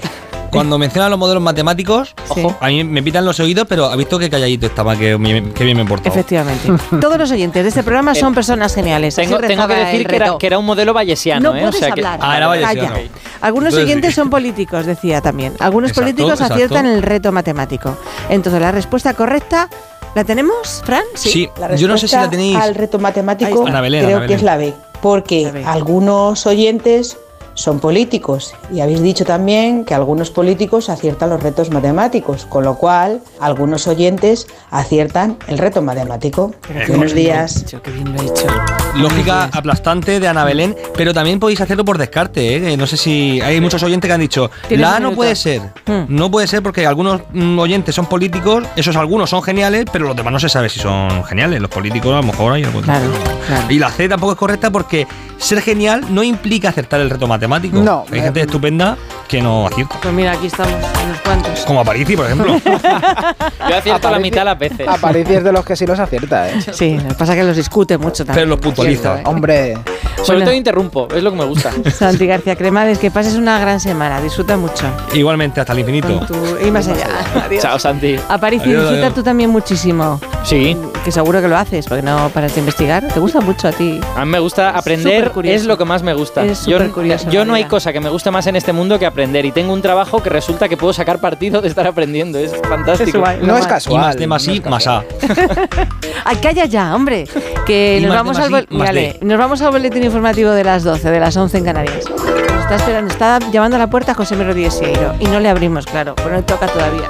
Cuando 0.54 0.78
menciona 0.78 1.10
los 1.10 1.20
modelos 1.20 1.42
matemáticos, 1.44 2.14
Sí. 2.34 2.46
a 2.60 2.68
mí 2.68 2.84
me 2.84 3.04
pitan 3.04 3.26
los 3.26 3.40
oídos, 3.40 3.66
pero 3.68 3.86
ha 3.86 3.96
visto 3.96 4.18
que 4.20 4.30
calladito 4.30 4.68
estaba, 4.68 4.96
que, 4.96 5.16
bien 5.16 5.54
me 5.78 5.86
portado. 5.86 6.10
Efectivamente. 6.10 6.72
Todos 7.02 7.18
los 7.18 7.32
oyentes 7.32 7.64
de 7.64 7.70
este 7.70 7.84
programa 7.84 8.16
son 8.16 8.34
personas 8.34 8.74
geniales. 8.74 9.16
Tengo, 9.16 9.40
tengo 9.40 9.68
que 9.68 9.76
decir 9.76 10.08
que 10.08 10.16
era, 10.16 10.26
reto. 10.28 10.38
que 10.38 10.48
era 10.48 10.60
un 10.60 10.66
modelo 10.66 10.94
bayesiano, 10.94 11.52
No 11.52 11.56
¿eh? 11.58 11.62
puedes 11.62 11.76
o 11.76 11.80
sea 11.80 11.92
que- 11.92 12.02
hablar. 12.06 12.20
Ah, 12.22 12.38
era. 12.38 12.50
Calla. 12.68 12.94
Algunos 13.42 13.70
Entonces, 13.74 13.86
oyentes 13.90 14.10
sí. 14.12 14.16
son 14.16 14.30
políticos, 14.30 14.86
decía 14.86 15.22
también. 15.22 15.54
Algunos 15.60 15.90
Exacto, 15.92 16.06
políticos 16.06 16.34
exacto. 16.34 16.54
aciertan 16.56 16.86
el 16.86 17.02
reto 17.02 17.32
matemático. 17.32 17.98
Entonces, 18.30 18.62
la 18.62 18.72
respuesta 18.72 19.14
correcta, 19.14 19.70
¿la 20.16 20.24
tenemos, 20.24 20.82
Fran? 20.86 21.04
Sí, 21.16 21.50
yo 21.78 21.88
no 21.88 21.98
sé 21.98 22.08
si 22.08 22.16
la 22.16 22.30
tenéis. 22.30 22.56
al 22.58 22.76
reto 22.76 23.00
matemático 23.00 23.64
Belén, 23.66 24.06
creo 24.06 24.18
Ana 24.18 24.28
que 24.28 24.34
es 24.36 24.44
la 24.44 24.58
B, 24.58 24.74
porque 25.02 25.52
La 25.54 25.72
algunos 25.74 26.46
oyentes 26.46 27.18
son 27.54 27.80
políticos 27.80 28.54
y 28.74 28.82
habéis 28.82 29.02
dicho 29.02 29.26
también 29.26 29.86
que 29.86 29.94
algunos 29.94 30.32
políticos 30.32 30.90
aciertan 30.90 31.30
los 31.30 31.42
retos 31.42 31.70
matemáticos, 31.70 32.46
con 32.46 32.64
lo 32.64 32.76
cual 32.76 33.22
algunos 33.40 33.88
oyentes 33.88 34.48
aciertan 34.72 35.38
el 35.48 35.58
reto 35.58 35.82
matemático. 35.82 36.54
Buenos 36.88 37.14
días. 37.14 37.66
Qué 37.84 37.92
bien 37.92 38.14
lo 38.14 38.20
he 38.20 38.24
dicho. 38.24 38.48
Lógica 38.96 39.50
aplastante 39.52 40.20
de 40.20 40.28
Ana 40.28 40.44
Belén, 40.44 40.76
pero 40.96 41.14
también 41.14 41.40
podéis 41.40 41.62
hacerlo 41.62 41.86
por 41.86 41.98
descarte. 41.98 42.74
¿eh? 42.74 42.78
No 42.78 42.88
sé 42.88 42.98
si 42.98 43.42
hay 43.42 43.60
muchos 43.60 43.82
oyentes 43.84 44.08
que 44.08 44.14
han 44.14 44.22
dicho, 44.22 44.52
la 44.70 44.96
A 44.96 45.00
no 45.00 45.14
puede 45.14 45.36
ser. 45.36 45.62
Hmm. 45.86 46.06
No 46.08 46.30
puede 46.30 46.48
ser 46.48 46.62
porque 46.62 46.86
algunos 46.86 47.22
mm, 47.34 47.58
oyentes 47.60 47.96
son 47.96 48.06
políticos, 48.06 48.64
esos 48.76 48.96
algunos 48.96 49.30
son 49.30 49.42
geniales, 49.42 49.86
pero 49.92 50.06
los 50.06 50.16
demás 50.16 50.34
no 50.34 50.40
se 50.40 50.50
sabe 50.50 50.70
si 50.70 50.80
son 50.80 51.24
geniales. 51.24 51.62
Los 51.62 51.70
políticos 51.70 52.14
a 52.14 52.18
lo 52.18 52.24
mejor 52.24 52.54
hay 52.54 52.64
algo. 52.64 52.82
Claro, 52.82 53.12
claro. 53.48 53.66
Y 53.70 53.80
la 53.80 53.90
C 53.90 54.08
tampoco 54.08 54.34
es 54.34 54.38
correcta 54.38 54.72
porque 54.72 55.08
ser 55.38 55.62
genial 55.62 56.06
no 56.10 56.24
implica 56.24 56.70
acertar 56.70 57.02
el 57.02 57.10
reto 57.10 57.28
matemático. 57.28 57.43
No, 57.48 58.06
Hay 58.12 58.20
eh, 58.20 58.24
gente 58.24 58.42
estupenda 58.42 58.98
que 59.28 59.42
no 59.42 59.68
acierta. 59.68 59.96
Pues 60.02 60.14
mira, 60.14 60.32
aquí 60.34 60.48
estamos, 60.48 60.74
unos 61.06 61.20
cuantos. 61.22 61.60
Como 61.66 61.82
Aparici, 61.82 62.16
por 62.16 62.26
ejemplo. 62.26 62.56
Yo 63.70 63.76
acierto 63.78 64.10
la 64.12 64.20
mitad 64.20 64.46
las 64.46 64.58
veces. 64.58 64.88
Aparici 64.88 65.34
es 65.36 65.44
de 65.44 65.52
los 65.52 65.66
que 65.66 65.76
sí 65.76 65.86
los 65.86 66.00
acierta, 66.00 66.50
¿eh? 66.50 66.54
Sí, 66.74 66.98
lo 66.98 67.10
que 67.10 67.16
pasa 67.16 67.34
es 67.34 67.40
que 67.40 67.46
los 67.46 67.58
discute 67.58 67.98
mucho 67.98 68.26
también. 68.26 68.36
pero 68.36 68.48
los 68.48 68.60
puntualiza. 68.60 69.22
Hombre, 69.26 69.74
Sobre 70.18 70.26
Bueno. 70.40 70.46
todo 70.46 70.54
interrumpo, 70.56 71.08
es 71.14 71.22
lo 71.24 71.32
que 71.32 71.38
me 71.38 71.46
gusta. 71.46 71.72
Santi 71.94 72.28
García 72.28 72.56
Cremades, 72.56 72.98
que 73.00 73.12
pases 73.12 73.36
una 73.36 73.60
gran 73.60 73.80
semana. 73.80 74.22
Disfruta 74.22 74.56
mucho. 74.58 74.86
Igualmente, 75.14 75.60
hasta 75.60 75.74
el 75.74 75.80
infinito. 75.80 76.20
Tu- 76.26 76.66
y 76.66 76.72
más 76.72 76.88
allá. 76.88 77.08
Adiós. 77.46 77.62
Chao, 77.62 77.78
Santi. 77.80 78.18
Aparici, 78.30 78.66
Adiós, 78.66 78.82
disfruta 78.82 79.02
adiós. 79.08 79.14
tú 79.16 79.24
también 79.24 79.50
muchísimo. 79.50 80.20
Sí. 80.44 80.78
Que 81.04 81.12
seguro 81.12 81.42
que 81.42 81.48
lo 81.50 81.58
haces, 81.58 81.86
porque 81.88 82.02
no 82.02 82.30
paras 82.30 82.54
de 82.56 82.62
investigar. 82.62 83.06
¿Te 83.08 83.20
gusta 83.20 83.42
mucho 83.42 83.68
a 83.68 83.72
ti? 83.74 84.00
A 84.16 84.24
mí 84.24 84.32
me 84.32 84.40
gusta 84.40 84.70
aprender, 84.70 85.32
es 85.44 85.66
lo 85.66 85.78
que 85.78 85.84
más 85.86 86.02
me 86.04 86.14
gusta. 86.14 86.46
Es 86.46 86.66
yo 86.66 86.78
supercurioso, 86.78 87.30
yo 87.34 87.46
no 87.46 87.56
hay 87.56 87.66
cosa 87.66 87.92
que 87.92 88.00
me 88.00 88.10
guste 88.10 88.30
más 88.30 88.46
en 88.48 88.56
este 88.56 88.74
mundo 88.74 89.00
que 89.00 89.06
aprender 89.06 89.44
y 89.46 89.52
tengo 89.52 89.74
un 89.74 89.82
trabajo 89.82 90.22
que 90.22 90.30
resulta 90.30 90.70
que 90.70 90.78
puedo 90.78 90.94
sacar 90.94 91.20
partido 91.20 91.62
de 91.62 91.68
estar 91.68 91.88
aprendiendo. 91.88 92.38
Es 92.38 92.54
fantástico. 92.68 93.18
no 93.18 93.28
es 93.34 93.42
mal. 93.42 93.60
Y 93.64 93.66
casual. 93.66 94.02
más 94.02 94.18
D 94.18 94.28
más 94.28 94.48
no 94.48 94.54
es 94.54 94.66
más 94.66 94.84
casual. 94.84 95.08
A. 95.22 95.88
Ay, 96.26 96.36
calla 96.38 96.66
ya, 96.66 96.96
hombre. 96.96 97.28
Que 97.66 98.00
Y 98.00 98.06
nos 98.06 98.16
vamos, 98.16 98.38
al 98.38 98.52
D. 98.52 99.18
nos 99.22 99.38
vamos 99.38 99.62
al 99.62 99.72
boletín 99.72 100.04
informativo 100.04 100.52
de 100.52 100.64
las 100.64 100.84
12, 100.84 101.10
de 101.10 101.20
las 101.20 101.36
11 101.36 101.58
en 101.58 101.66
Canarias. 101.66 102.10
Nos 102.10 102.22
Está, 102.64 102.76
esperando, 102.76 103.12
está 103.12 103.40
llamando 103.52 103.76
a 103.76 103.80
la 103.80 103.90
puerta 103.90 104.14
José 104.14 104.36
Mero 104.36 104.54
Dieseiro 104.54 105.16
y 105.20 105.26
no 105.26 105.40
le 105.40 105.50
abrimos, 105.50 105.86
claro, 105.86 106.16
pero 106.16 106.32
no 106.32 106.44
toca 106.44 106.68
todavía. 106.68 107.08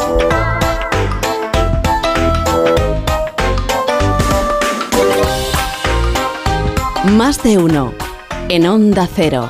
Más 7.12 7.44
de 7.44 7.58
uno. 7.58 7.94
En 8.50 8.66
Onda 8.68 9.08
Cero. 9.14 9.50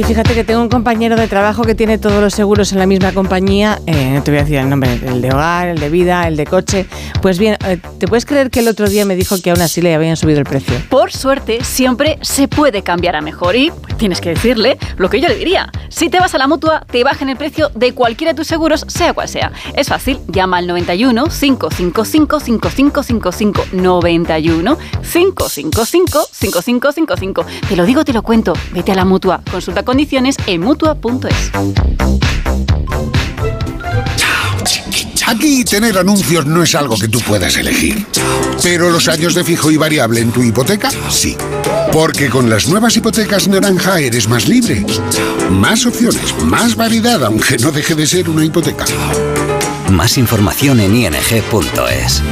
Ali, 0.00 0.08
fíjate 0.08 0.34
que 0.34 0.44
tengo 0.44 0.62
un 0.62 0.70
compañero 0.70 1.14
de 1.14 1.28
trabajo 1.28 1.62
que 1.62 1.74
tiene 1.74 1.98
todos 1.98 2.22
los 2.22 2.32
seguros 2.32 2.72
en 2.72 2.78
la 2.78 2.86
misma 2.86 3.12
compañía. 3.12 3.80
Eh, 3.86 4.12
no 4.14 4.22
te 4.22 4.30
voy 4.30 4.38
a 4.38 4.42
decir 4.44 4.56
el 4.56 4.70
nombre, 4.70 4.94
el 4.94 5.20
de 5.20 5.30
hogar, 5.30 5.68
el 5.68 5.78
de 5.78 5.90
vida, 5.90 6.26
el 6.26 6.36
de 6.36 6.46
coche. 6.46 6.86
Pues 7.20 7.38
bien, 7.38 7.58
eh, 7.66 7.78
¿te 7.98 8.08
puedes 8.08 8.24
creer 8.24 8.50
que 8.50 8.60
el 8.60 8.68
otro 8.68 8.88
día 8.88 9.04
me 9.04 9.14
dijo 9.14 9.36
que 9.42 9.50
aún 9.50 9.60
así 9.60 9.82
le 9.82 9.94
habían 9.94 10.16
subido 10.16 10.38
el 10.38 10.46
precio? 10.46 10.74
Por 10.88 11.12
suerte, 11.12 11.62
siempre 11.64 12.18
se 12.22 12.48
puede 12.48 12.82
cambiar 12.82 13.14
a 13.14 13.20
mejor 13.20 13.56
y 13.56 13.70
pues, 13.70 13.98
tienes 13.98 14.22
que 14.22 14.30
decirle 14.30 14.78
lo 14.96 15.10
que 15.10 15.20
yo 15.20 15.28
le 15.28 15.34
diría. 15.34 15.70
Si 15.90 16.08
te 16.08 16.18
vas 16.18 16.34
a 16.34 16.38
la 16.38 16.46
mutua, 16.46 16.86
te 16.90 17.04
bajan 17.04 17.28
el 17.28 17.36
precio 17.36 17.70
de 17.74 17.92
cualquiera 17.92 18.32
de 18.32 18.36
tus 18.36 18.46
seguros, 18.46 18.86
sea 18.88 19.12
cual 19.12 19.28
sea. 19.28 19.52
Es 19.76 19.88
fácil, 19.88 20.18
llama 20.28 20.58
al 20.58 20.66
91 20.66 21.24
555 21.24 22.40
5555 22.40 23.64
91 23.72 24.78
555 25.02 26.26
5555. 26.32 27.44
Te 27.68 27.76
lo 27.76 27.84
digo, 27.84 28.04
te 28.04 28.14
lo 28.14 28.22
cuento. 28.22 28.54
Vete 28.72 28.92
a 28.92 28.94
la 28.94 29.04
mutua. 29.04 29.42
Consulta 29.50 29.82
condiciones 29.90 30.36
en 30.46 30.60
mutua.es. 30.60 31.50
Aquí 35.26 35.64
tener 35.64 35.98
anuncios 35.98 36.46
no 36.46 36.62
es 36.62 36.76
algo 36.76 36.96
que 36.96 37.08
tú 37.08 37.18
puedas 37.18 37.56
elegir. 37.56 38.06
Pero 38.62 38.90
los 38.90 39.08
años 39.08 39.34
de 39.34 39.42
fijo 39.42 39.68
y 39.68 39.76
variable 39.76 40.20
en 40.20 40.30
tu 40.30 40.44
hipoteca, 40.44 40.92
sí. 41.08 41.36
Porque 41.92 42.30
con 42.30 42.48
las 42.48 42.68
nuevas 42.68 42.96
hipotecas 42.96 43.48
naranja 43.48 43.98
eres 43.98 44.28
más 44.28 44.46
libre. 44.46 44.86
Más 45.50 45.84
opciones, 45.84 46.40
más 46.44 46.76
variedad, 46.76 47.24
aunque 47.24 47.58
no 47.58 47.72
deje 47.72 47.96
de 47.96 48.06
ser 48.06 48.30
una 48.30 48.44
hipoteca. 48.44 48.84
Más 49.90 50.16
información 50.18 50.78
en 50.78 50.94
ing.es. 50.94 52.22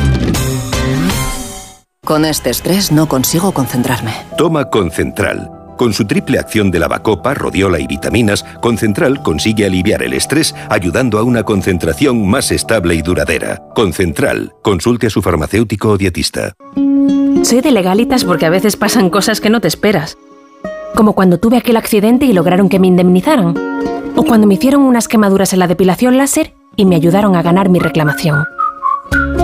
Con 2.04 2.24
este 2.24 2.50
estrés 2.50 2.92
no 2.92 3.08
consigo 3.08 3.50
concentrarme. 3.50 4.14
Toma 4.36 4.70
Concentral. 4.70 5.57
Con 5.78 5.92
su 5.92 6.06
triple 6.06 6.40
acción 6.40 6.72
de 6.72 6.80
lavacopa, 6.80 7.34
rodiola 7.34 7.78
y 7.78 7.86
vitaminas, 7.86 8.44
Concentral 8.60 9.22
consigue 9.22 9.64
aliviar 9.64 10.02
el 10.02 10.12
estrés 10.12 10.52
ayudando 10.68 11.20
a 11.20 11.22
una 11.22 11.44
concentración 11.44 12.28
más 12.28 12.50
estable 12.50 12.96
y 12.96 13.02
duradera. 13.02 13.62
Concentral. 13.76 14.52
Consulte 14.62 15.06
a 15.06 15.10
su 15.10 15.22
farmacéutico 15.22 15.90
o 15.90 15.96
dietista. 15.96 16.54
Soy 17.44 17.60
de 17.60 17.70
legalitas 17.70 18.24
porque 18.24 18.46
a 18.46 18.50
veces 18.50 18.76
pasan 18.76 19.08
cosas 19.08 19.40
que 19.40 19.50
no 19.50 19.60
te 19.60 19.68
esperas. 19.68 20.18
Como 20.96 21.12
cuando 21.12 21.38
tuve 21.38 21.56
aquel 21.56 21.76
accidente 21.76 22.26
y 22.26 22.32
lograron 22.32 22.68
que 22.68 22.80
me 22.80 22.88
indemnizaran. 22.88 23.54
O 24.16 24.24
cuando 24.24 24.48
me 24.48 24.54
hicieron 24.54 24.82
unas 24.82 25.06
quemaduras 25.06 25.52
en 25.52 25.60
la 25.60 25.68
depilación 25.68 26.16
láser 26.16 26.54
y 26.74 26.86
me 26.86 26.96
ayudaron 26.96 27.36
a 27.36 27.42
ganar 27.42 27.68
mi 27.68 27.78
reclamación. 27.78 28.44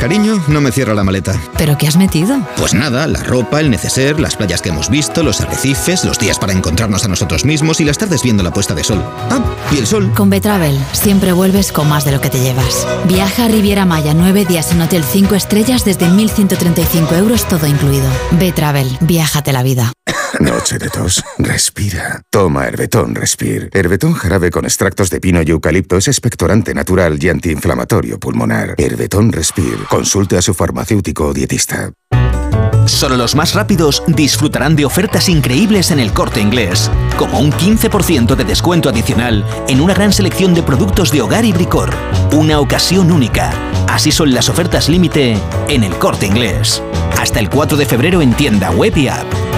Cariño, 0.00 0.42
no 0.46 0.60
me 0.60 0.70
cierra 0.70 0.94
la 0.94 1.02
maleta. 1.02 1.34
¿Pero 1.56 1.76
qué 1.76 1.88
has 1.88 1.96
metido? 1.96 2.38
Pues 2.56 2.72
nada, 2.72 3.06
la 3.06 3.22
ropa, 3.22 3.60
el 3.60 3.70
neceser, 3.70 4.20
las 4.20 4.36
playas 4.36 4.62
que 4.62 4.68
hemos 4.68 4.88
visto, 4.88 5.22
los 5.22 5.40
arrecifes, 5.40 6.04
los 6.04 6.18
días 6.18 6.38
para 6.38 6.52
encontrarnos 6.52 7.04
a 7.04 7.08
nosotros 7.08 7.44
mismos 7.44 7.80
y 7.80 7.84
las 7.84 7.98
tardes 7.98 8.22
viendo 8.22 8.42
la 8.42 8.52
puesta 8.52 8.74
de 8.74 8.84
sol. 8.84 9.02
Ah, 9.30 9.40
y 9.72 9.78
el 9.78 9.86
sol. 9.86 10.12
Con 10.14 10.30
Betravel 10.30 10.78
siempre 10.92 11.32
vuelves 11.32 11.72
con 11.72 11.88
más 11.88 12.04
de 12.04 12.12
lo 12.12 12.20
que 12.20 12.30
te 12.30 12.40
llevas. 12.40 12.86
Viaja 13.06 13.46
a 13.46 13.48
Riviera 13.48 13.84
Maya 13.84 14.14
nueve 14.14 14.44
días 14.44 14.70
en 14.72 14.80
Hotel 14.80 15.02
5 15.04 15.34
estrellas 15.34 15.84
desde 15.84 16.06
1.135 16.06 17.16
euros 17.18 17.46
todo 17.48 17.66
incluido. 17.66 18.08
Betravel, 18.32 18.96
viájate 19.00 19.52
la 19.52 19.62
vida. 19.62 19.92
Noche 20.40 20.78
de 20.78 20.88
tos. 20.88 21.22
Respira. 21.38 22.22
Toma 22.30 22.66
Herbetón 22.66 23.14
Respir. 23.14 23.70
Herbetón 23.72 24.14
jarabe 24.14 24.50
con 24.50 24.64
extractos 24.64 25.10
de 25.10 25.20
pino 25.20 25.42
y 25.42 25.50
eucalipto 25.50 25.96
es 25.96 26.08
expectorante 26.08 26.74
natural 26.74 27.18
y 27.20 27.28
antiinflamatorio 27.28 28.18
pulmonar. 28.18 28.74
Herbetón 28.78 29.32
Respir. 29.32 29.78
Consulte 29.88 30.36
a 30.36 30.42
su 30.42 30.54
farmacéutico 30.54 31.26
o 31.26 31.32
dietista. 31.32 31.92
Solo 32.86 33.16
los 33.16 33.34
más 33.34 33.54
rápidos 33.54 34.02
disfrutarán 34.06 34.74
de 34.74 34.84
ofertas 34.84 35.28
increíbles 35.28 35.90
en 35.90 35.98
el 35.98 36.12
corte 36.12 36.40
inglés, 36.40 36.90
como 37.16 37.38
un 37.38 37.52
15% 37.52 38.34
de 38.34 38.44
descuento 38.44 38.88
adicional 38.88 39.44
en 39.68 39.80
una 39.80 39.94
gran 39.94 40.12
selección 40.12 40.54
de 40.54 40.62
productos 40.62 41.10
de 41.10 41.20
hogar 41.20 41.44
y 41.44 41.52
bricor. 41.52 41.90
Una 42.32 42.60
ocasión 42.60 43.12
única. 43.12 43.52
Así 43.88 44.10
son 44.10 44.32
las 44.32 44.48
ofertas 44.48 44.88
límite 44.88 45.38
en 45.68 45.84
el 45.84 45.94
corte 45.98 46.26
inglés. 46.26 46.82
Hasta 47.18 47.40
el 47.40 47.50
4 47.50 47.76
de 47.76 47.86
febrero 47.86 48.22
en 48.22 48.32
tienda 48.32 48.70
web 48.70 48.96
y 48.96 49.08
app. 49.08 49.57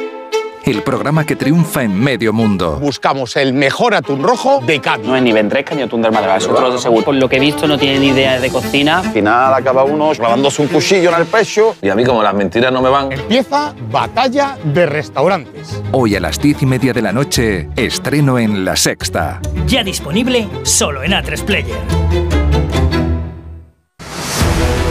El 0.63 0.83
programa 0.83 1.25
que 1.25 1.35
triunfa 1.35 1.81
en 1.83 1.99
medio 1.99 2.33
mundo. 2.33 2.77
Buscamos 2.79 3.35
el 3.35 3.51
mejor 3.53 3.95
atún 3.95 4.21
rojo 4.21 4.61
de 4.65 4.79
Cádiz. 4.79 5.07
No 5.07 5.15
es 5.15 5.23
ni 5.23 5.31
ventresca 5.31 5.73
ni 5.73 5.81
atún 5.81 6.03
del 6.03 6.11
Málaga, 6.11 6.37
eso 6.37 6.53
te 6.53 6.61
lo 6.61 6.77
seguro. 6.77 7.03
Por 7.03 7.15
lo 7.15 7.27
que 7.27 7.37
he 7.37 7.39
visto 7.39 7.67
no 7.67 7.79
tiene 7.79 7.99
ni 7.99 8.07
idea 8.09 8.39
de 8.39 8.49
cocina. 8.51 8.99
Al 8.99 9.11
final 9.11 9.53
acaba 9.55 9.83
uno 9.83 10.11
clavándose 10.11 10.61
un 10.61 10.67
cuchillo 10.67 11.09
en 11.09 11.21
el 11.21 11.25
pecho. 11.25 11.75
Y 11.81 11.89
a 11.89 11.95
mí 11.95 12.05
como 12.05 12.21
las 12.21 12.35
mentiras 12.35 12.71
no 12.71 12.81
me 12.81 12.89
van. 12.89 13.11
Empieza 13.11 13.73
Batalla 13.89 14.57
de 14.63 14.85
Restaurantes. 14.85 15.81
Hoy 15.91 16.15
a 16.15 16.19
las 16.19 16.39
diez 16.39 16.61
y 16.61 16.67
media 16.67 16.93
de 16.93 17.01
la 17.01 17.11
noche, 17.11 17.69
estreno 17.75 18.37
en 18.37 18.63
La 18.63 18.75
Sexta. 18.75 19.41
Ya 19.65 19.83
disponible 19.83 20.47
solo 20.63 21.01
en 21.01 21.13
A3 21.13 21.43
Player. 21.43 22.30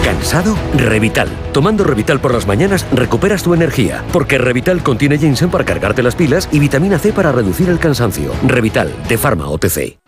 ¿Cansado? 0.04 0.56
Revital. 0.76 1.28
Tomando 1.52 1.84
Revital 1.84 2.20
por 2.20 2.33
las 2.33 2.47
mañanas 2.47 2.86
recuperas 2.92 3.42
tu 3.42 3.54
energía, 3.54 4.02
porque 4.12 4.38
Revital 4.38 4.83
contiene 4.83 5.18
ginseng 5.18 5.50
para 5.50 5.65
cargarte 5.65 6.02
las 6.02 6.15
pilas 6.15 6.49
y 6.52 6.58
vitamina 6.58 6.99
C 6.99 7.12
para 7.12 7.33
reducir 7.33 7.68
el 7.68 7.78
cansancio. 7.78 8.33
Revital, 8.47 8.92
de 9.08 9.18
Pharma 9.18 9.49
OTC. 9.49 9.99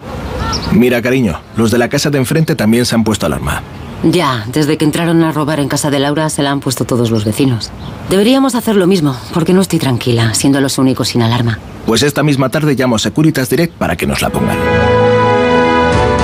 Mira, 0.73 1.03
cariño, 1.03 1.41
los 1.57 1.71
de 1.71 1.78
la 1.78 1.89
casa 1.89 2.10
de 2.10 2.19
enfrente 2.19 2.57
también 2.57 2.87
se 2.87 2.94
han 2.94 3.05
puesto 3.05 3.26
alarma. 3.26 3.62
Ya, 4.05 4.44
desde 4.49 4.76
que 4.76 4.85
entraron 4.85 5.23
a 5.23 5.31
robar 5.31 5.60
en 5.60 5.69
casa 5.69 5.91
de 5.91 6.01
Laura 6.01 6.28
se 6.28 6.42
la 6.42 6.51
han 6.51 6.60
puesto 6.60 6.85
todos 6.85 7.10
los 7.10 7.25
vecinos. 7.25 7.71
Deberíamos 8.10 8.55
hacer 8.55 8.75
lo 8.75 8.87
mismo, 8.87 9.17
porque 9.33 9.53
no 9.53 9.60
estoy 9.60 9.78
tranquila, 9.78 10.35
siendo 10.35 10.60
los 10.60 10.78
únicos 10.78 11.08
sin 11.08 11.23
alarma. 11.23 11.58
Pues 11.87 12.03
esta 12.03 12.23
misma 12.23 12.49
tarde 12.49 12.75
llamo 12.75 12.97
a 12.97 12.99
Securitas 12.99 13.49
Direct 13.49 13.75
para 13.75 13.97
que 13.97 14.07
nos 14.07 14.21
la 14.21 14.31
pongan. 14.31 14.57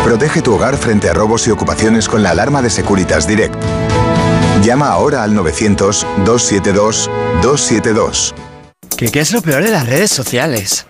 Protege 0.08 0.40
tu 0.40 0.54
hogar 0.54 0.78
frente 0.78 1.10
a 1.10 1.12
robos 1.12 1.46
y 1.48 1.50
ocupaciones 1.50 2.08
con 2.08 2.22
la 2.22 2.30
alarma 2.30 2.62
de 2.62 2.70
Securitas 2.70 3.28
Direct. 3.28 3.54
Llama 4.62 4.88
ahora 4.88 5.22
al 5.22 5.34
900-272-272. 5.34 8.32
¿Qué, 8.96 9.10
¿Qué 9.10 9.20
es 9.20 9.32
lo 9.32 9.42
peor 9.42 9.62
de 9.62 9.70
las 9.70 9.86
redes 9.86 10.10
sociales? 10.10 10.86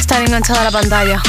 Estar 0.00 0.24
enganchada 0.24 0.62
a 0.62 0.64
la 0.64 0.72
pantalla. 0.72 1.22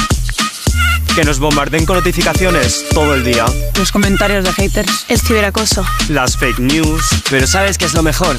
Que 1.14 1.22
nos 1.22 1.38
bombarden 1.38 1.86
con 1.86 1.94
notificaciones 1.94 2.86
todo 2.92 3.14
el 3.14 3.22
día. 3.22 3.44
Los 3.78 3.92
comentarios 3.92 4.44
de 4.44 4.52
haters. 4.52 5.04
El 5.06 5.20
ciberacoso. 5.20 5.84
Las 6.08 6.36
fake 6.36 6.58
news. 6.58 7.04
Pero 7.30 7.46
¿sabes 7.46 7.78
qué 7.78 7.84
es 7.84 7.94
lo 7.94 8.02
mejor? 8.02 8.38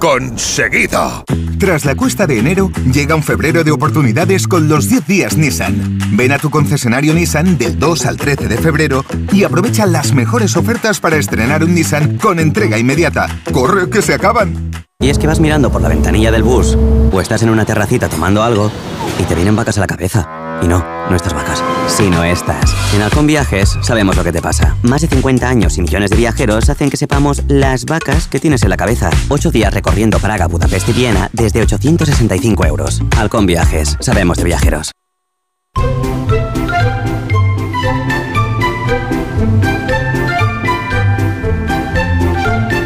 conseguido. 0.00 1.24
Tras 1.58 1.84
la 1.84 1.94
cuesta 1.94 2.26
de 2.26 2.38
enero, 2.38 2.72
llega 2.90 3.14
un 3.14 3.22
febrero 3.22 3.62
de 3.62 3.70
oportunidades 3.70 4.48
con 4.48 4.66
los 4.68 4.88
10 4.88 5.06
días 5.06 5.36
Nissan. 5.36 5.98
Ven 6.12 6.32
a 6.32 6.38
tu 6.38 6.50
concesionario 6.50 7.14
Nissan 7.14 7.58
del 7.58 7.78
2 7.78 8.06
al 8.06 8.16
13 8.16 8.48
de 8.48 8.56
febrero 8.56 9.04
y 9.30 9.44
aprovecha 9.44 9.86
las 9.86 10.12
mejores 10.12 10.56
ofertas 10.56 10.98
para 11.00 11.18
estrenar 11.18 11.62
un 11.62 11.74
Nissan 11.74 12.16
con 12.16 12.40
entrega 12.40 12.78
inmediata. 12.78 13.28
¡Corre 13.52 13.90
que 13.90 14.02
se 14.02 14.14
acaban! 14.14 14.70
Y 14.98 15.10
es 15.10 15.18
que 15.18 15.26
vas 15.26 15.40
mirando 15.40 15.70
por 15.70 15.82
la 15.82 15.88
ventanilla 15.88 16.32
del 16.32 16.42
bus 16.42 16.76
o 17.12 17.20
estás 17.20 17.42
en 17.42 17.50
una 17.50 17.64
terracita 17.64 18.08
tomando 18.08 18.42
algo 18.42 18.72
y 19.18 19.22
te 19.24 19.34
vienen 19.34 19.54
vacas 19.54 19.76
a 19.78 19.80
la 19.80 19.86
cabeza. 19.86 20.28
Y 20.62 20.68
no, 20.68 20.84
no 21.08 21.16
estas 21.16 21.34
vacas, 21.34 21.62
sino 21.90 22.24
estas. 22.24 22.74
En 22.94 23.02
Halcón 23.02 23.26
Viajes 23.26 23.76
sabemos 23.82 24.16
lo 24.16 24.24
que 24.24 24.32
te 24.32 24.40
pasa. 24.40 24.76
Más 24.82 25.02
de 25.02 25.08
50 25.08 25.48
años 25.48 25.76
y 25.78 25.82
millones 25.82 26.10
de 26.10 26.16
viajeros 26.16 26.68
hacen 26.68 26.90
que 26.90 26.96
sepamos 26.96 27.42
las 27.48 27.84
vacas 27.84 28.28
que 28.28 28.38
tienes 28.38 28.62
en 28.62 28.70
la 28.70 28.76
cabeza. 28.76 29.10
Ocho 29.28 29.50
días 29.50 29.74
recorriendo 29.74 30.18
Praga, 30.18 30.46
Budapest 30.46 30.88
y 30.88 30.92
Viena 30.92 31.28
desde 31.32 31.62
865 31.62 32.66
euros. 32.66 33.02
Halcón 33.16 33.46
Viajes, 33.46 33.96
sabemos 34.00 34.38
de 34.38 34.44
viajeros. 34.44 34.92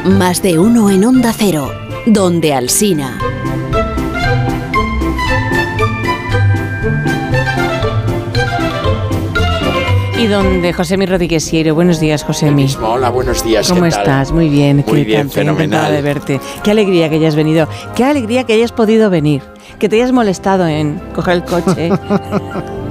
Más 0.04 0.42
de 0.42 0.58
uno 0.58 0.90
en 0.90 1.04
Onda 1.04 1.32
Cero, 1.36 1.70
donde 2.06 2.54
Alsina. 2.54 3.18
Y 10.24 10.26
donde 10.26 10.72
José 10.72 10.96
Mi 10.96 11.04
Rodríguez 11.04 11.44
Siero. 11.44 11.74
Buenos 11.74 12.00
días, 12.00 12.24
José 12.24 12.50
Mi. 12.50 12.66
Hola, 12.80 13.10
buenos 13.10 13.44
días. 13.44 13.68
¿Cómo 13.68 13.82
¿qué 13.82 13.90
tal? 13.90 14.00
estás? 14.00 14.32
Muy 14.32 14.48
bien. 14.48 14.76
Muy 14.86 15.00
¿qué 15.00 15.04
bien, 15.04 15.30
fenomenal. 15.30 15.92
de 15.92 16.00
verte. 16.00 16.40
Qué 16.62 16.70
alegría 16.70 17.10
que 17.10 17.16
hayas 17.16 17.36
venido. 17.36 17.68
Qué 17.94 18.04
alegría 18.04 18.44
que 18.44 18.54
hayas 18.54 18.72
podido 18.72 19.10
venir. 19.10 19.42
Que 19.78 19.90
te 19.90 19.96
hayas 19.96 20.12
molestado 20.12 20.66
en 20.66 20.98
coger 21.14 21.34
el 21.34 21.44
coche. 21.44 21.90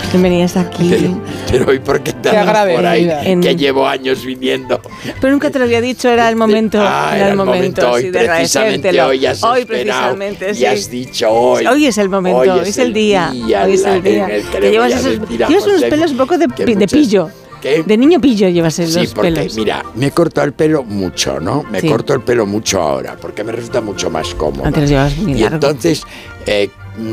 que 0.12 0.18
venías 0.18 0.56
aquí. 0.56 0.90
Pero, 0.90 1.20
pero 1.50 1.74
¿y 1.74 1.78
por 1.78 2.00
qué 2.02 2.12
te 2.12 2.30
por 2.30 2.86
ahí? 2.86 3.10
En- 3.24 3.40
Que 3.40 3.54
llevo 3.56 3.86
años 3.86 4.24
viniendo. 4.24 4.80
Pero 5.20 5.32
nunca 5.32 5.50
te 5.50 5.58
lo 5.58 5.64
había 5.64 5.80
dicho, 5.80 6.08
era 6.08 6.28
el 6.28 6.36
momento. 6.36 6.78
Ah, 6.80 7.12
era 7.16 7.28
el 7.30 7.36
momento, 7.36 7.90
hoy, 7.90 8.02
sí, 8.02 8.10
de 8.10 8.24
precisamente 8.26 9.00
hoy 9.02 9.26
has 9.26 9.42
Hoy 9.42 9.60
esperado 9.60 10.16
precisamente, 10.16 10.50
y 10.50 10.54
sí. 10.54 10.66
has 10.66 10.90
dicho 10.90 11.30
hoy. 11.30 11.66
Hoy 11.66 11.86
es 11.86 11.98
el 11.98 12.08
momento, 12.08 12.38
Hoy 12.38 12.48
hoy 12.48 12.68
es 12.68 12.78
el 12.78 12.92
día. 12.92 13.30
día 13.32 13.64
hoy 13.64 13.74
es 13.74 13.84
el 13.84 14.02
día. 14.02 14.26
el 14.26 14.42
que 14.44 14.50
Que 14.50 14.60
le 14.60 14.70
llevas 14.70 14.92
esos, 14.92 15.28
llevas 15.28 15.66
unos 15.66 15.84
pelos 15.84 16.10
un 16.12 16.16
poco 16.18 16.38
de, 16.38 16.46
de 16.46 16.86
pillo. 16.88 17.30
¿Qué? 17.60 17.82
De 17.82 17.96
niño 17.96 18.20
pillo 18.20 18.46
llevas 18.50 18.78
esos 18.78 19.08
Sí, 19.08 19.12
porque 19.14 19.32
pelos. 19.32 19.56
mira, 19.56 19.82
me 19.94 20.08
he 20.08 20.10
cortado 20.10 20.46
el 20.46 20.52
pelo 20.52 20.82
mucho, 20.82 21.40
¿no? 21.40 21.62
Me 21.70 21.80
Sí. 21.80 21.88
corto 21.88 22.12
el 22.12 22.20
pelo 22.20 22.44
mucho 22.44 22.78
ahora, 22.82 23.16
porque 23.18 23.42
me 23.42 23.52
resulta 23.52 23.80
mucho 23.80 24.10
más 24.10 24.34
cómodo. 24.34 24.66
Antes 24.66 24.82
los 24.82 24.90
llevabas 24.90 25.16
muy 25.16 25.32
y 25.32 25.38
largo. 25.38 25.54
entonces, 25.54 26.02
eh, 26.46 26.68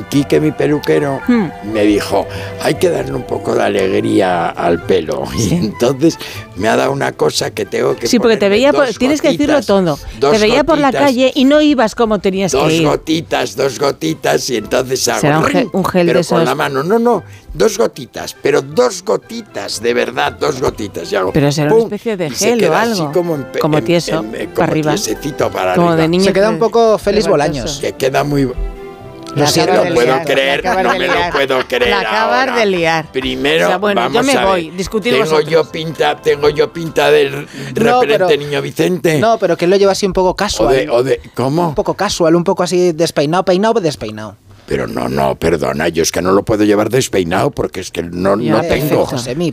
Quique, 0.10 0.40
mi 0.40 0.52
peluquero, 0.52 1.20
Hmm. 1.28 1.48
me 1.74 1.82
dijo, 1.84 2.28
hay 2.62 2.76
que 2.76 2.90
darle 2.90 3.14
un 3.14 3.24
poco 3.24 3.56
de 3.56 3.64
alegría 3.64 4.50
al 4.50 4.82
pelo. 4.84 5.24
Y 5.38 5.56
entonces 5.56 6.18
me 6.56 6.68
ha 6.68 6.76
dado 6.76 6.92
una 6.92 7.14
cosa 7.14 7.50
que 7.52 7.66
tengo 7.66 7.96
que 7.96 8.06
Sí, 8.08 8.20
porque 8.20 8.38
te 8.38 8.48
veía, 8.50 8.72
por- 8.74 8.86
dos 8.86 8.98
tienes 9.00 9.22
que 9.22 9.30
decirlo 9.32 9.62
todo. 9.64 9.98
dos 10.20 10.32
Te 10.32 10.38
veía 10.38 10.64
por 10.64 10.78
la 10.78 10.92
calle 10.92 11.32
y 11.34 11.46
no 11.46 11.62
ibas 11.62 11.96
como 11.96 12.20
tenías 12.20 12.52
Dos 12.52 12.68
que 12.68 12.76
ir. 12.78 12.86
gotitas, 12.88 13.56
dos 13.56 13.80
gotitas 13.80 14.50
y 14.52 14.58
entonces 14.58 15.08
hago 15.08 15.22
Será 15.22 15.40
un 15.40 15.46
gel- 15.46 15.70
un 15.74 15.86
gel 15.86 16.06
pero 16.08 16.20
de 16.20 16.26
con 16.26 16.38
esos. 16.42 16.44
la 16.50 16.56
mano. 16.56 16.84
No, 16.84 17.00
no, 17.00 17.24
dos 17.54 17.78
gotitas, 17.78 18.36
pero 18.42 18.62
dos 18.62 19.04
gotitas, 19.04 19.82
de 19.82 19.94
verdad, 19.96 20.34
dos 20.34 20.62
gotitas. 20.62 21.12
Y 21.12 21.16
hago 21.16 21.32
Pero 21.34 21.52
será 21.52 21.74
una 21.74 21.84
especie 21.86 22.18
de 22.18 22.30
gel 22.30 22.58
o 22.58 22.60
queda 22.60 22.82
así 22.84 23.02
algo. 23.02 23.12
como, 23.14 23.36
en 23.36 23.48
Como 23.60 23.82
tieso, 23.82 24.20
en- 24.20 24.26
en- 24.36 24.50
para 24.50 24.54
como 24.54 24.64
arriba. 24.64 24.96
para 25.52 25.74
Como 25.76 25.88
arriba. 25.90 25.96
de 25.96 26.08
niño 26.08 26.24
Se 26.26 26.34
queda 26.34 26.50
un 26.52 26.60
poco 26.60 26.98
Félix. 27.00 27.28
Bolaños. 27.28 27.80
Que 27.82 27.94
queda 27.94 28.24
muy... 28.24 28.52
Lo 29.36 29.44
No 29.44 29.48
siento. 29.48 29.74
lo 29.76 29.84
de 29.84 29.92
puedo 29.94 30.08
liar, 30.14 30.26
creer, 30.26 30.66
no 30.66 30.94
me 30.98 31.08
lo 31.08 31.14
puedo 31.32 31.68
creer 31.68 31.90
La 31.90 32.00
acabas 32.02 32.40
ahora. 32.50 32.56
de 32.60 32.66
liar. 32.66 33.12
Primero, 33.12 33.66
O 33.66 33.68
sea, 33.70 33.78
bueno, 33.78 34.02
yo 34.02 34.14
vamos 34.14 34.26
me 34.26 34.34
a 34.40 34.46
voy, 34.46 34.70
discutir 34.72 35.14
tengo 35.14 35.26
vosotros. 35.26 35.50
yo 35.50 35.72
pinta, 35.72 36.16
tengo 36.22 36.50
yo 36.50 36.72
pinta 36.74 37.10
del 37.12 37.48
referente 37.74 38.08
pero- 38.08 38.28
niño 38.38 38.62
Vicente. 38.62 39.20
No, 39.20 39.38
pero 39.38 39.56
que 39.58 39.66
él 39.66 39.72
lo 39.72 39.78
lleva 39.78 39.94
así 39.94 40.06
un 40.06 40.14
poco 40.14 40.30
o 40.30 40.36
casual. 40.36 40.76
de, 40.76 40.90
o 40.90 41.02
de, 41.04 41.22
¿cómo? 41.34 41.70
Un 41.70 41.76
poco 41.76 41.94
casual, 41.94 42.36
un 42.36 42.44
poco 42.44 42.64
así 42.64 42.92
despeinado, 42.92 43.44
peinado, 43.46 43.80
despeinado. 43.80 44.36
Pero 44.68 44.88
no, 44.88 45.10
no, 45.10 45.36
perdona, 45.36 45.90
yo 45.90 46.04
es 46.04 46.12
que 46.12 46.22
no 46.22 46.32
lo 46.32 46.44
puedo 46.44 46.64
llevar 46.64 46.90
despeinado 46.90 47.52
porque 47.52 47.82
es 47.82 47.92
que 47.92 48.04
no, 48.04 48.40
Ya, 48.40 48.54
no 48.54 48.62
tengo. 48.62 49.04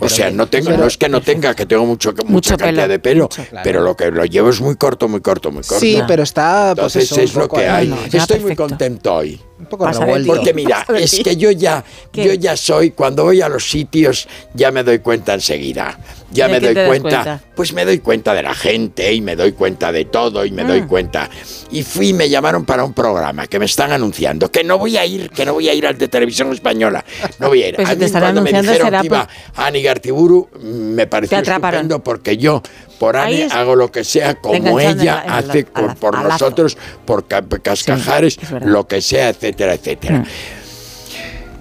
O 0.00 0.08
sea, 0.08 0.30
no 0.30 0.46
tengo, 0.48 0.70
no 0.70 0.86
es 0.86 0.96
que 0.96 1.08
no 1.08 1.20
tenga, 1.20 1.54
que 1.54 1.66
tengo 1.66 1.86
mucho, 1.86 2.14
mucha 2.26 2.56
cantidad 2.56 2.84
pelo, 2.84 2.92
de 2.92 2.98
pelo, 2.98 3.24
mucho, 3.24 3.44
claro. 3.48 3.64
pero 3.64 3.80
lo 3.82 3.96
que 3.96 4.10
lo 4.10 4.24
llevo 4.24 4.50
es 4.50 4.60
muy 4.60 4.76
corto, 4.76 5.08
muy 5.08 5.20
corto, 5.20 5.50
muy 5.50 5.62
corto. 5.62 5.80
Sí, 5.80 6.00
pero 6.06 6.22
está, 6.22 6.74
pues 6.76 6.96
Entonces 6.96 7.12
eso, 7.12 7.20
es 7.20 7.34
lo 7.34 7.48
que 7.48 7.68
hay. 7.68 7.88
No, 7.88 7.96
no, 7.96 8.06
ya, 8.06 8.20
Estoy 8.20 8.40
muy 8.40 8.54
contento 8.54 9.14
hoy. 9.14 9.40
Un 9.58 9.66
poco 9.66 9.86
revuelto. 9.86 10.34
Porque 10.34 10.54
mira, 10.54 10.86
es 10.96 11.20
que 11.22 11.36
yo 11.36 11.50
ya, 11.50 11.84
¿Qué? 12.12 12.24
yo 12.24 12.34
ya 12.34 12.56
soy, 12.56 12.92
cuando 12.92 13.24
voy 13.24 13.40
a 13.40 13.48
los 13.48 13.68
sitios, 13.68 14.28
ya 14.54 14.70
me 14.70 14.84
doy 14.84 15.00
cuenta 15.00 15.34
enseguida. 15.34 15.98
Ya 16.30 16.46
¿De 16.46 16.52
me 16.52 16.60
doy 16.60 16.74
cuenta, 16.86 17.08
cuenta? 17.24 17.40
pues 17.54 17.72
me 17.72 17.84
doy 17.86 17.98
cuenta 18.00 18.34
de 18.34 18.42
la 18.42 18.54
gente 18.54 19.12
y 19.14 19.22
me 19.22 19.34
doy 19.34 19.52
cuenta 19.52 19.90
de 19.90 20.04
todo 20.04 20.44
y 20.44 20.50
me 20.50 20.62
doy 20.64 20.82
Mm. 20.82 20.86
cuenta. 20.86 21.30
Y 21.70 21.82
fui 21.82 22.08
y 22.08 22.12
me 22.12 22.28
llamaron 22.28 22.66
para 22.66 22.84
un 22.84 22.92
programa 22.92 23.46
que 23.46 23.58
me 23.58 23.64
están 23.64 23.92
anunciando, 23.92 24.50
que 24.50 24.62
no 24.62 24.76
voy 24.76 24.98
a 24.98 25.06
ir, 25.06 25.30
que 25.30 25.46
no 25.46 25.54
voy 25.54 25.68
a 25.70 25.74
ir 25.74 25.86
al 25.86 25.96
de 25.96 26.06
televisión 26.08 26.52
española. 26.52 27.02
No 27.38 27.48
voy 27.48 27.62
a 27.62 27.68
ir. 27.68 27.76
Pues 27.76 27.88
a 27.88 27.92
si 27.92 27.96
te 27.96 28.00
mí 28.00 28.04
están 28.06 28.20
cuando 28.22 28.42
me 28.42 28.50
dijeron 28.52 28.76
será 28.86 29.00
que 29.00 29.06
iba 29.06 29.26
por- 29.54 29.64
Ani 29.64 29.82
Gartiburu, 29.82 30.48
me 30.62 31.06
pareció 31.06 31.38
estupendo 31.38 32.04
porque 32.04 32.36
yo 32.36 32.62
por 32.98 33.16
Ani 33.16 33.42
es- 33.42 33.52
hago 33.52 33.74
lo 33.74 33.90
que 33.90 34.04
sea 34.04 34.34
como 34.34 34.78
ella 34.80 35.22
la- 35.24 35.24
la- 35.26 35.36
hace 35.38 35.64
por, 35.64 36.14
la- 36.14 36.22
nosotros, 36.28 36.76
por 37.06 37.26
ca- 37.26 37.42
cascajares, 37.62 38.38
lo 38.60 38.86
que 38.86 39.00
sea, 39.00 39.30
etcétera, 39.30 39.72
etcétera. 39.74 40.18
Mm. 40.18 40.26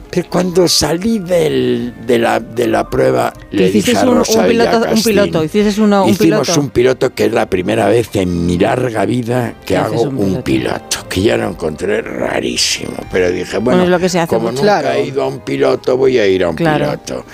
Pero 0.09 0.29
cuando 0.29 0.67
salí 0.67 1.19
del- 1.19 1.93
de, 2.07 2.17
la, 2.17 2.39
de 2.39 2.67
la 2.67 2.89
prueba, 2.89 3.33
Que 3.51 3.57
le 3.57 3.71
dije 3.71 3.95
a 3.97 4.05
un- 4.05 4.23
piloto- 4.23 4.85
un 4.93 5.03
piloto, 5.03 5.43
hiciste 5.43 5.81
uno- 5.81 6.05
un 6.05 6.09
hicimos 6.11 6.41
piloto. 6.47 6.59
un 6.61 6.69
piloto 6.69 7.13
que 7.13 7.25
es 7.25 7.31
la 7.33 7.49
primera 7.49 7.87
vez 7.87 8.09
en 8.15 8.45
mi 8.45 8.57
larga 8.57 9.05
vida 9.05 9.53
que 9.61 9.73
¿Qué 9.73 9.77
haces 9.77 9.93
hago 9.93 10.03
un 10.03 10.17
un 10.17 10.41
piloto? 10.43 10.43
piloto? 10.43 10.97
que 11.09 11.21
ya 11.21 11.37
lo 11.37 11.49
encontré 11.49 12.01
rarísimo, 12.01 12.93
pero 13.11 13.31
dije, 13.31 13.57
Bueno, 13.57 13.63
bueno, 13.79 13.83
es 13.83 13.89
lo 13.89 13.99
que 13.99 14.09
se 14.09 14.19
hace 14.19 14.27
como 14.33 14.49
nunca 14.51 14.61
Claro. 14.81 14.91
he 14.91 15.05
ido 15.05 15.23
a 15.23 15.27
un 15.27 15.39
piloto, 15.39 15.97
voy 15.97 16.17
a 16.19 16.27
ir 16.27 16.43
a 16.43 16.49
un 16.49 16.55
Claro. 16.55 16.85
piloto. 16.85 17.25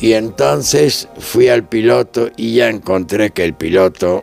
Y 0.00 0.12
entonces 0.12 1.08
fui 1.18 1.48
al 1.48 1.64
piloto 1.64 2.30
y 2.36 2.54
ya 2.54 2.68
encontré 2.68 3.30
que 3.30 3.44
el 3.44 3.54
piloto 3.54 4.22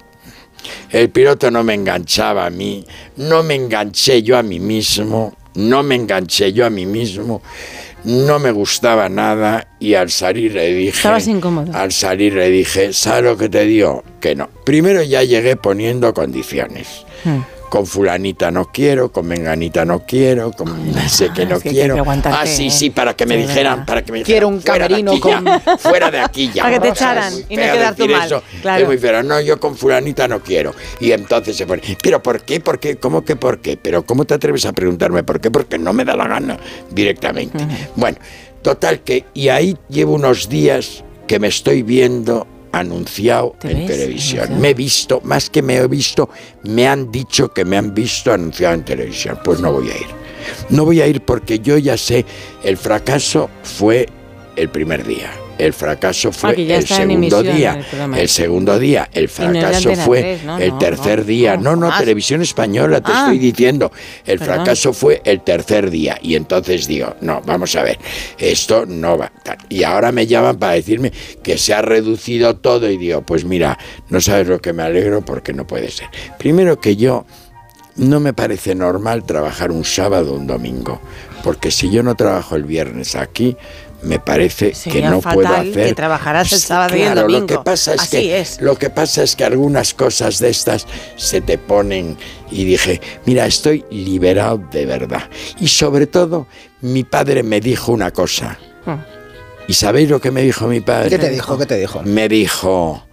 el 0.90 1.10
piloto 1.12 1.52
no 1.52 1.64
me 1.64 1.76
enganchaba 1.76 2.46
a 2.46 2.50
mí, 2.50 2.84
no 3.18 3.44
me 3.44 3.54
enganché 3.56 4.24
yo 4.24 4.36
a 4.38 4.42
mí 4.44 4.60
mismo, 4.60 5.34
no 5.56 5.84
me 5.84 5.94
enganché 5.96 6.52
yo 6.54 6.66
a 6.66 6.70
mí 6.72 6.86
mismo, 6.88 7.42
no 8.06 8.40
me 8.40 8.52
gustaba 8.52 9.10
nada 9.10 9.68
y 9.80 9.96
al 9.96 10.10
salir 10.10 10.54
le 10.54 10.74
dije... 10.74 10.98
Estabas 10.98 11.28
incómodo. 11.28 11.76
Al 11.76 11.92
salir 11.92 12.34
le 12.34 12.50
dije, 12.50 12.94
¿sabes 12.94 13.24
lo 13.24 13.38
que 13.38 13.50
te 13.50 13.66
digo? 13.66 14.04
Que 14.20 14.36
no. 14.36 14.50
Primero 14.66 15.02
ya 15.02 15.24
llegué 15.24 15.56
poniendo 15.56 16.14
condiciones. 16.14 17.06
Hmm. 17.24 17.42
Con 17.76 17.86
fulanita 17.86 18.52
no 18.52 18.72
quiero, 18.72 19.12
con 19.12 19.28
menganita 19.28 19.84
no 19.84 20.06
quiero, 20.06 20.54
con 20.54 20.94
sé 21.10 21.32
que 21.36 21.46
no 21.46 21.58
es 21.58 21.62
que 21.64 21.70
hay 21.70 21.76
que 21.76 21.82
quiero. 21.82 22.06
ah, 22.08 22.46
sí, 22.46 22.68
¿eh? 22.68 22.72
sí, 22.72 22.90
para 22.90 23.18
que 23.18 23.26
me 23.26 23.36
Sí, 23.36 23.42
dijeran, 23.42 23.74
verdad. 23.74 23.86
para 23.86 24.02
que 24.02 24.12
me 24.14 24.20
dijeran. 24.20 24.34
Quiero 24.34 24.48
un 24.48 24.62
"Fuera 24.62 24.88
de 24.88 25.04
camerino 25.04 25.14
ya, 25.16 25.20
con- 25.62 25.78
fuera 25.80 26.10
de 26.12 26.20
aquí 26.22 26.52
ya. 26.54 26.64
Para 26.64 26.76
que 26.76 26.80
te 26.80 26.88
echaran 26.88 27.34
y 27.50 27.58
no 27.58 27.62
quedar 27.64 27.96
tú 27.96 28.08
mal, 28.08 28.26
eso. 28.28 28.44
claro. 28.62 28.82
Es 28.84 28.88
muy 28.88 28.98
feo. 28.98 29.24
No, 29.24 29.42
yo 29.42 29.60
con 29.60 29.76
fulanita 29.76 30.26
no 30.26 30.40
quiero. 30.40 30.74
Y 31.02 31.12
entonces 31.12 31.58
se 31.58 31.68
pone, 31.68 31.82
pero 32.02 32.24
¿por 32.24 32.44
qué? 32.44 32.62
¿Por 32.62 32.80
qué? 32.80 32.96
¿Cómo 32.96 33.26
que 33.26 33.36
por 33.36 33.60
qué? 33.60 33.76
Pero 33.76 34.06
¿cómo 34.06 34.24
te 34.24 34.36
atreves 34.36 34.66
a 34.66 34.72
preguntarme 34.72 35.24
por 35.26 35.42
qué? 35.42 35.52
Porque 35.52 35.78
no 35.78 35.92
me 35.92 36.06
da 36.06 36.16
la 36.16 36.30
gana 36.30 36.58
directamente. 36.92 37.58
Bueno, 37.98 38.18
total 38.62 39.02
que, 39.02 39.26
y 39.34 39.50
ahí 39.50 39.76
llevo 39.90 40.14
unos 40.14 40.48
días 40.48 41.04
que 41.28 41.40
me 41.40 41.50
estoy 41.50 41.84
viendo 41.84 42.48
anunciado 42.80 43.56
¿Te 43.60 43.72
en 43.72 43.80
ves? 43.80 43.88
televisión. 43.88 44.60
Me 44.60 44.70
he 44.70 44.74
visto, 44.74 45.22
más 45.24 45.50
que 45.50 45.62
me 45.62 45.78
he 45.78 45.88
visto, 45.88 46.30
me 46.64 46.88
han 46.88 47.12
dicho 47.12 47.50
que 47.54 47.66
me 47.66 47.78
han 47.78 47.94
visto 47.94 48.32
anunciado 48.32 48.74
en 48.76 48.86
televisión. 48.86 49.40
Pues 49.44 49.60
no 49.60 49.72
voy 49.72 49.90
a 49.90 49.98
ir. 49.98 50.08
No 50.70 50.86
voy 50.86 51.02
a 51.02 51.08
ir 51.08 51.22
porque 51.22 51.60
yo 51.60 51.78
ya 51.78 51.98
sé, 51.98 52.26
el 52.64 52.78
fracaso 52.78 53.50
fue 53.64 54.08
el 54.56 54.70
primer 54.70 55.06
día. 55.06 55.32
El 55.58 55.74
fracaso 55.74 56.32
fue 56.32 56.50
Ah, 56.50 56.54
el 56.58 56.86
segundo 56.88 57.42
día. 57.44 57.80
el 58.18 58.30
segundo 58.30 58.80
día. 58.80 59.10
El 59.14 59.24
no 59.26 59.30
fracaso 59.30 59.96
fue 59.96 60.22
3, 60.22 60.44
¿no? 60.44 60.58
el 60.58 60.70
No, 60.70 60.78
tercer 60.78 61.26
día. 61.26 61.58
no, 61.58 61.76
No, 61.76 61.98
televisión 61.98 62.42
española, 62.42 63.02
te 63.02 63.12
Ah. 63.14 63.20
estoy 63.26 63.40
diciendo. 63.40 63.92
El 64.26 64.40
Perdón. 64.40 64.56
fracaso 64.56 64.94
fue 64.94 65.22
el 65.24 65.42
tercer 65.42 65.90
día. 65.90 66.18
Y 66.22 66.36
entonces 66.36 66.88
digo, 66.88 67.16
no, 67.22 67.42
vamos 67.46 67.76
a 67.76 67.84
ver, 67.84 67.98
esto 68.38 68.86
no 68.86 69.18
va. 69.18 69.32
Y 69.70 69.84
ahora 69.84 70.12
me 70.12 70.28
llaman 70.28 70.58
para 70.58 70.74
decirme 70.74 71.12
que 71.42 71.58
se 71.58 71.74
ha 71.74 71.82
reducido 71.82 72.56
todo 72.58 72.90
y 72.90 72.98
digo, 72.98 73.22
pues 73.22 73.46
mira, 73.46 73.78
no 74.10 74.20
sabes 74.22 74.48
lo 74.48 74.60
que 74.60 74.74
me 74.74 74.84
alegro 74.84 75.22
porque 75.24 75.54
no 75.54 75.66
puede 75.66 75.90
ser. 75.90 76.08
Primero 76.38 76.80
que 76.80 76.96
yo 76.96 77.26
no 77.98 78.20
me 78.20 78.34
parece 78.34 78.76
normal 78.76 79.24
trabajar 79.26 79.72
un 79.72 79.86
sábado 79.86 80.34
o 80.34 80.36
un 80.36 80.48
domingo, 80.48 81.00
porque 81.46 81.72
si 81.72 81.90
yo 81.90 82.04
no 82.04 82.16
trabajo 82.16 82.58
el 82.58 82.66
viernes 82.66 83.16
aquí, 83.16 83.56
me 84.06 84.20
parece 84.20 84.72
que 84.72 85.02
no 85.02 85.20
puedo 85.20 85.48
hacer 85.48 85.74
que 85.88 85.94
trabajaras 85.94 86.52
el 86.54 86.60
sábado 86.60 86.96
y 86.96 87.02
el 87.02 87.16
domingo. 87.16 87.40
Lo 87.42 87.48
que 87.48 87.58
pasa 87.58 87.96
es 87.96 88.02
Así 88.02 88.18
que 88.18 88.40
es. 88.40 88.62
lo 88.62 88.78
que 88.78 88.90
pasa 88.90 89.24
es 89.24 89.36
que 89.36 89.44
algunas 89.44 89.94
cosas 89.94 90.40
de 90.40 90.50
estas 90.50 90.86
se 91.16 91.42
te 91.42 91.58
ponen 91.58 92.18
y 92.52 92.66
dije, 92.66 93.02
mira, 93.26 93.46
estoy 93.46 93.84
liberado 93.90 94.62
de 94.72 94.86
verdad. 94.86 95.30
Y 95.60 95.68
sobre 95.68 96.08
todo, 96.08 96.48
mi 96.82 97.04
padre 97.04 97.44
me 97.44 97.60
dijo 97.60 97.92
una 97.92 98.12
cosa. 98.12 98.60
Hmm. 98.86 99.00
¿Y 99.68 99.74
sabéis 99.74 100.10
lo 100.10 100.22
que 100.22 100.30
me 100.32 100.44
dijo 100.44 100.68
mi 100.68 100.82
padre? 100.82 101.10
¿Qué 101.10 101.18
te 101.18 101.30
dijo? 101.30 101.58
¿Qué 101.58 101.66
te 101.66 101.78
dijo? 101.78 102.04
Me 102.04 102.30
dijo, 102.30 103.04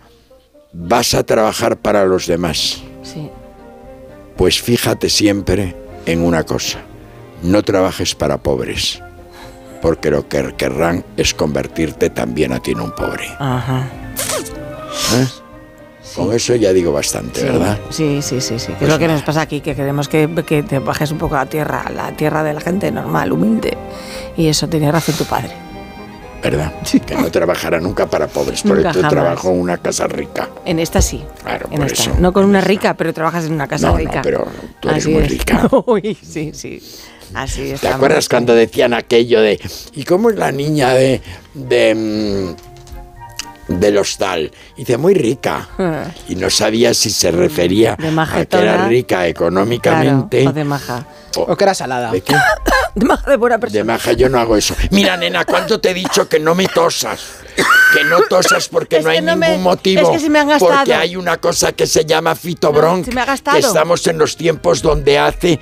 vas 0.73 1.15
a 1.15 1.23
trabajar 1.23 1.79
para 1.79 2.05
los 2.05 2.27
demás. 2.27 2.83
Sí. 3.03 3.31
Pues 4.37 4.61
fíjate 4.61 5.09
siempre 5.09 5.75
en 6.05 6.21
una 6.23 6.45
cosa, 6.45 6.81
no 7.43 7.63
trabajes 7.63 8.15
para 8.15 8.39
pobres, 8.39 9.03
porque 9.83 10.11
lo 10.11 10.27
que 10.29 10.55
querrán 10.57 11.05
es 11.17 11.35
convertirte 11.35 12.09
también 12.11 12.53
a 12.53 12.61
ti 12.61 12.71
en 12.71 12.81
un 12.81 12.93
pobre. 12.95 13.25
Ajá. 13.39 13.87
¿eh? 15.15 15.27
Con 16.17 16.33
eso 16.33 16.55
ya 16.55 16.73
digo 16.73 16.93
bastante, 16.93 17.41
Sí, 17.41 17.47
¿verdad? 17.47 17.79
Sí, 17.91 18.21
sí, 18.23 18.41
sí, 18.41 18.59
sí. 18.59 18.67
Pues 18.73 18.83
es 18.83 18.89
lo 18.89 18.99
que 18.99 19.09
nos 19.09 19.23
pasa 19.23 19.41
aquí, 19.43 19.61
que 19.61 19.75
queremos 19.75 20.09
que, 20.09 20.29
que 20.47 20.63
te 20.63 20.79
bajes 20.79 21.11
un 21.11 21.19
poco 21.19 21.37
a 21.37 21.45
la 21.45 21.47
tierra, 21.47 21.83
a 21.87 21.91
la 21.91 22.13
tierra 22.13 22.43
de 22.43 22.53
la 22.53 22.61
gente 22.61 22.91
normal, 22.93 23.33
humilde. 23.33 23.77
Y 24.37 24.49
eso 24.49 24.69
tenía 24.69 24.93
razón 24.93 25.15
tu 25.17 25.25
padre. 25.25 25.53
¿Verdad? 26.43 26.73
Que 27.07 27.15
no 27.15 27.31
trabajará 27.31 27.79
nunca 27.81 28.07
para 28.11 28.27
pobres, 28.27 28.63
por 28.63 28.77
Nunca 28.77 28.91
eso 28.91 28.99
jamás. 29.01 29.13
trabajo 29.13 29.51
en 29.53 29.61
una 29.61 29.79
casa 29.79 30.09
rica. 30.09 30.49
En 30.65 30.81
esta 30.81 31.01
sí. 31.01 31.25
Claro, 31.43 31.69
en 31.71 31.77
por 31.79 31.87
esta. 31.87 32.03
eso. 32.11 32.17
No 32.19 32.33
con 32.33 32.45
una 32.45 32.61
rica, 32.61 32.95
pero 32.95 33.15
trabajas 33.15 33.45
en 33.47 33.53
una 33.53 33.69
casa 33.69 33.87
No, 33.87 33.93
no, 33.93 33.99
rica. 33.99 34.21
pero 34.23 34.47
tú 34.81 34.89
eres 34.91 35.05
Así 35.05 35.15
muy 35.15 35.23
es. 35.23 35.31
rica. 35.31 35.69
Uy, 35.87 36.19
sí, 36.21 36.51
sí. 36.53 36.83
Así 37.35 37.71
es. 37.71 37.81
¿Te 37.81 37.89
acuerdas 37.89 38.29
cuando 38.29 38.55
decían 38.55 38.95
aquello 38.95 39.41
de 39.41 39.61
¿y 39.95 40.05
cómo 40.05 40.31
es 40.31 40.37
la 40.37 40.53
niña 40.53 40.91
de 40.95 41.21
de 41.55 41.95
mm, 43.69 43.79
del 43.81 43.99
hostal? 43.99 44.51
Y 44.77 44.81
dice, 44.81 44.97
muy 44.99 45.15
rica. 45.15 45.69
Y 46.29 46.37
no 46.37 46.51
sabía 46.51 46.95
si 46.95 47.11
se 47.11 47.31
refería 47.31 47.95
a 47.95 48.45
que 48.47 48.57
era 48.57 48.87
rica 48.89 49.27
económicamente. 49.27 50.39
Claro, 50.39 50.51
o 50.51 50.53
de 50.53 50.65
maja. 50.65 51.07
O 51.37 51.57
que 51.57 51.65
era 51.65 51.75
salada. 51.75 52.11
¿De 52.13 52.21
qué? 52.21 52.35
De 52.95 53.07
maja 53.07 53.31
de 53.31 53.37
buena 53.39 53.59
persona. 53.59 53.79
De 53.79 53.85
maja 53.85 54.13
yo 54.13 54.29
no 54.29 54.39
hago 54.39 54.55
eso. 54.55 54.75
Mira, 54.91 55.17
nena, 55.17 55.47
¿cuánto 55.47 55.81
te 55.81 55.91
he 55.93 55.95
dicho 55.95 56.29
que 56.29 56.39
no 56.39 56.55
me 56.55 56.67
tosas? 56.69 57.21
Que 57.95 58.05
no 58.05 58.21
tosas 58.29 58.69
porque 58.69 58.99
Es 58.99 59.05
no 59.05 59.11
hay 59.11 59.21
no 59.23 59.35
ningún 59.35 59.41
me- 59.41 59.59
motivo. 59.59 60.03
es 60.03 60.09
que 60.11 60.19
se 60.19 60.29
me 60.29 60.39
han 60.41 60.49
gastado. 60.49 60.73
Porque 60.77 60.93
hay 60.95 61.17
una 61.17 61.39
cosa 61.39 61.73
que 61.73 61.87
se 61.87 62.05
llama 62.05 62.35
fitobronc. 62.35 63.09
ha 63.17 63.25
gastado. 63.25 63.57
Que 63.59 63.67
estamos 63.67 64.07
en 64.07 64.19
los 64.19 64.37
tiempos 64.37 64.83
donde 64.83 65.19
hace 65.19 65.59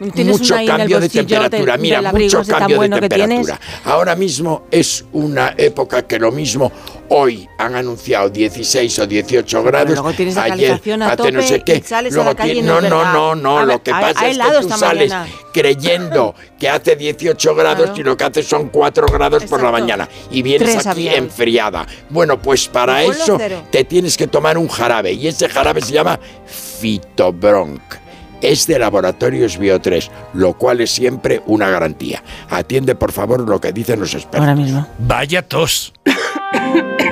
mucho 0.00 0.54
cambio 0.66 1.00
de 1.00 1.08
temperatura. 1.08 1.76
Mira, 1.76 2.00
del 2.00 2.12
mucho 2.12 2.42
cambio 2.44 2.68
de 2.68 2.76
bueno 2.76 3.00
temperatura. 3.00 3.60
Ahora 3.84 4.14
mismo 4.16 4.66
es 4.70 5.04
una 5.12 5.54
época 5.56 6.02
que 6.06 6.18
lo 6.18 6.30
mismo 6.32 6.70
hoy 7.08 7.46
han 7.58 7.74
anunciado 7.74 8.30
16 8.30 8.98
o 9.00 9.06
18 9.06 9.62
grados. 9.62 9.90
luego 9.90 10.12
tienes 10.12 10.34
la 10.36 10.44
ayer 10.44 10.70
a 10.72 10.74
hace 10.74 10.96
no 10.96 11.16
tope 11.16 11.42
sé 11.42 11.62
qué. 11.64 11.82
sales 11.82 12.12
a 12.12 12.16
luego 12.16 12.30
la 12.30 12.36
calle 12.36 12.50
y 12.52 12.54
tiene- 12.54 12.68
no 12.68 12.80
no, 12.80 12.88
no, 12.88 13.12
no, 13.12 13.34
no. 13.34 13.58
A 13.58 13.64
Lo 13.64 13.82
que 13.82 13.90
pasa 13.90 14.28
es 14.28 14.38
que 14.38 14.44
tú 14.44 14.58
esta 14.60 14.78
sales 15.08 15.32
creyendo 15.52 16.34
que 16.58 16.68
hace 16.68 16.96
18 16.96 17.54
grados 17.54 17.84
Claro. 17.86 18.00
y 18.00 18.02
lo 18.04 18.16
que 18.16 18.24
hace 18.24 18.42
son 18.42 18.68
4 18.68 19.06
grados 19.08 19.44
por 19.44 19.62
la 19.62 19.70
mañana. 19.70 20.08
Y 20.30 20.42
vienes 20.42 20.72
Tres 20.72 20.86
aquí 20.86 21.08
enfriada. 21.08 21.86
Bueno, 22.10 22.40
pues 22.40 22.68
para 22.68 23.02
eso 23.02 23.36
cero. 23.38 23.62
te 23.70 23.84
tienes 23.84 24.16
que 24.16 24.26
tomar 24.26 24.56
un 24.58 24.68
jarabe. 24.68 25.12
Y 25.12 25.26
ese 25.28 25.48
jarabe 25.48 25.80
se 25.80 25.92
llama 25.92 26.18
Fitobronc. 26.46 27.80
Es 28.40 28.66
de 28.66 28.76
Laboratorios 28.78 29.58
Bio3, 29.60 30.10
lo 30.34 30.54
cual 30.54 30.80
es 30.80 30.90
siempre 30.90 31.42
una 31.46 31.70
garantía. 31.70 32.22
Atiende, 32.50 32.96
por 32.96 33.12
favor, 33.12 33.48
lo 33.48 33.60
que 33.60 33.72
dicen 33.72 34.00
los 34.00 34.14
expertos. 34.14 34.40
Ahora 34.40 34.56
mismo. 34.56 34.86
Vaya 34.98 35.42
tos. 35.42 35.92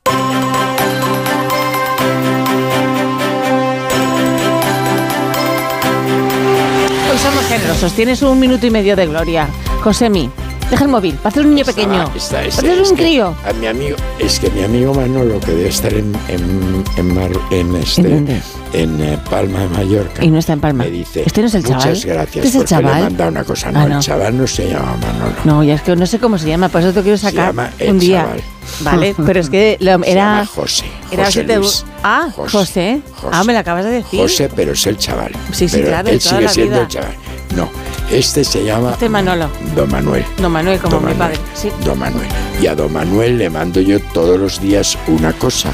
Generosos. 7.71 7.93
Tienes 7.95 8.21
un 8.21 8.39
minuto 8.39 8.65
y 8.65 8.71
medio 8.71 8.95
de 8.95 9.07
gloria. 9.07 9.47
Josemi, 9.83 10.29
deja 10.69 10.83
el 10.83 10.89
móvil. 10.89 11.15
Pareces 11.15 11.43
un 11.45 11.53
niño 11.55 11.65
pequeño. 11.65 12.05
Ah, 12.07 12.11
está, 12.15 12.43
está, 12.43 12.61
un 12.65 12.95
que 12.95 13.03
crío. 13.03 13.35
A 13.47 13.53
mi 13.53 13.67
amigo, 13.67 13.95
es 14.19 14.39
que 14.39 14.49
mi 14.51 14.63
amigo 14.63 14.93
Manolo, 14.93 15.39
que 15.39 15.51
debe 15.51 15.69
estar 15.69 15.93
en, 15.93 16.13
en, 16.27 16.83
en, 16.97 17.13
Mar- 17.15 17.31
en 17.51 17.75
este, 17.75 18.41
¿En 18.73 19.01
eh, 19.01 19.17
Palma 19.29 19.59
de 19.61 19.67
Mallorca. 19.69 20.23
Y 20.23 20.29
no 20.29 20.39
está 20.39 20.53
en 20.53 20.61
Palma. 20.61 20.83
Me 20.85 20.91
dice, 20.91 21.23
¿Este 21.25 21.41
no 21.41 21.47
es 21.47 21.55
el 21.55 21.63
muchas 21.63 21.81
chaval? 21.83 22.01
gracias, 22.05 22.45
¿Este 22.45 22.47
es 22.47 22.55
el 22.55 22.61
le 22.61 22.67
chaval? 22.67 23.15
una 23.29 23.43
cosa. 23.43 23.71
No, 23.71 23.79
Ah, 23.81 23.85
no. 23.87 23.97
el 23.97 24.01
chaval 24.03 24.37
no 24.37 24.47
se 24.47 24.69
llama 24.69 24.95
Manolo. 25.01 25.35
No, 25.43 25.63
ya 25.63 25.73
es 25.75 25.81
que 25.81 25.95
no 25.95 26.05
sé 26.05 26.19
cómo 26.19 26.37
se 26.37 26.47
llama, 26.47 26.69
por 26.69 26.81
eso 26.81 26.93
te 26.93 27.01
quiero 27.01 27.17
sacar 27.17 27.47
llama 27.47 27.69
el 27.79 27.89
un 27.91 27.99
día. 27.99 28.21
chaval. 28.21 28.41
Vale, 28.81 29.15
pero 29.25 29.39
es 29.39 29.49
que 29.49 29.77
lo- 29.81 29.99
Se 30.03 30.11
era. 30.11 30.21
llama 30.35 30.45
José. 30.45 30.85
Era 31.11 31.25
José 31.25 31.43
Luis. 31.43 31.85
Ah, 32.03 32.29
José. 32.33 32.51
José. 32.57 33.01
Ah, 33.33 33.43
me 33.43 33.51
lo 33.53 33.59
acabas 33.59 33.83
de 33.83 33.91
decir. 33.91 34.19
José, 34.21 34.49
pero 34.55 34.71
es 34.71 34.87
el 34.87 34.97
chaval. 34.97 35.31
Sí, 35.51 35.67
sí, 35.67 35.77
Pero 35.77 35.87
claro, 35.89 36.09
Él 36.09 36.19
toda 36.19 36.29
sigue 36.31 36.41
la 36.43 36.49
siendo 36.49 36.71
vida. 36.75 36.81
el 36.83 36.87
chaval. 36.87 37.15
No, 37.55 37.69
este 38.09 38.43
se 38.43 38.63
llama 38.63 38.91
Este 38.91 39.09
Manolo. 39.09 39.49
Don 39.75 39.89
Manuel. 39.91 40.25
No, 40.39 40.49
Manuel, 40.49 40.79
como 40.79 40.95
Don 40.95 41.05
mi 41.05 41.13
Manuel. 41.13 41.37
padre. 41.37 41.49
Sí. 41.53 41.69
Don 41.83 41.99
Manuel. 41.99 42.27
Y 42.61 42.67
a 42.67 42.75
Don 42.75 42.91
Manuel 42.93 43.37
le 43.37 43.49
mando 43.49 43.81
yo 43.81 43.99
todos 44.13 44.39
los 44.39 44.61
días 44.61 44.97
una 45.07 45.33
cosa, 45.33 45.69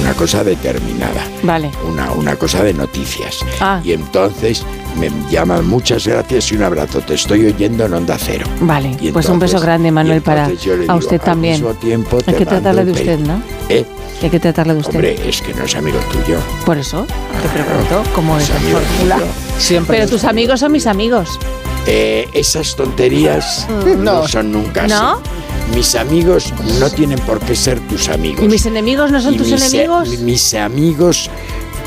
una 0.00 0.12
cosa 0.14 0.44
determinada, 0.44 1.22
Vale. 1.42 1.70
una, 1.88 2.12
una 2.12 2.36
cosa 2.36 2.62
de 2.62 2.74
noticias. 2.74 3.38
Ah. 3.60 3.80
Y 3.82 3.92
entonces 3.92 4.64
me 4.98 5.10
llaman 5.30 5.66
muchas 5.66 6.06
gracias 6.06 6.50
y 6.52 6.56
un 6.56 6.62
abrazo. 6.64 7.00
Te 7.00 7.14
estoy 7.14 7.46
oyendo 7.46 7.84
en 7.86 7.94
Onda 7.94 8.16
Cero. 8.18 8.46
Vale, 8.60 8.96
pues 9.12 9.28
un 9.28 9.38
beso 9.38 9.60
grande, 9.60 9.90
Manuel, 9.90 10.22
para 10.22 10.46
a 10.88 10.94
usted 10.96 11.18
al 11.20 11.24
también. 11.24 11.54
mismo 11.54 11.74
tiempo 11.74 12.18
Hay 12.26 12.34
que 12.34 12.46
tratarle 12.46 12.84
de 12.84 12.92
usted, 12.92 13.18
¿no? 13.20 13.40
¿Eh? 13.68 13.84
Hay 14.20 14.30
que 14.30 14.40
tratarle 14.40 14.74
de 14.74 14.80
usted. 14.80 14.94
Hombre, 14.96 15.28
es 15.28 15.40
que 15.40 15.54
no 15.54 15.62
es 15.64 15.76
amigo 15.76 15.98
tuyo. 16.10 16.38
Por 16.66 16.76
eso 16.76 17.06
te 17.06 17.48
pregunto 17.50 18.02
cómo 18.16 18.36
es 18.36 18.48
la 18.48 18.56
amigo 18.56 18.80
fórmula. 18.80 19.18
Siempre. 19.58 19.98
Pero 19.98 20.10
tus 20.10 20.24
amigos 20.24 20.58
son 20.58 20.72
mis 20.72 20.88
amigos. 20.88 21.07
Eh, 21.86 22.28
esas 22.34 22.76
tonterías 22.76 23.66
Mm. 23.68 24.04
no. 24.04 24.20
No. 24.22 24.28
son 24.28 24.52
nunca 24.52 24.84
así. 24.84 24.92
¿No? 24.94 25.20
Mis 25.74 25.94
amigos 25.94 26.52
no 26.80 26.90
tienen 26.90 27.18
por 27.20 27.40
qué 27.40 27.54
ser 27.54 27.78
tus 27.88 28.08
amigos. 28.08 28.42
¿Y 28.44 28.48
mis 28.48 28.64
enemigos 28.66 29.10
no 29.12 29.20
son 29.20 29.34
Y 29.34 29.38
tus 29.38 29.48
mis, 29.50 29.62
eh, 29.62 29.66
enemigos? 29.82 30.08
mis 30.20 30.54
amigos 30.54 31.30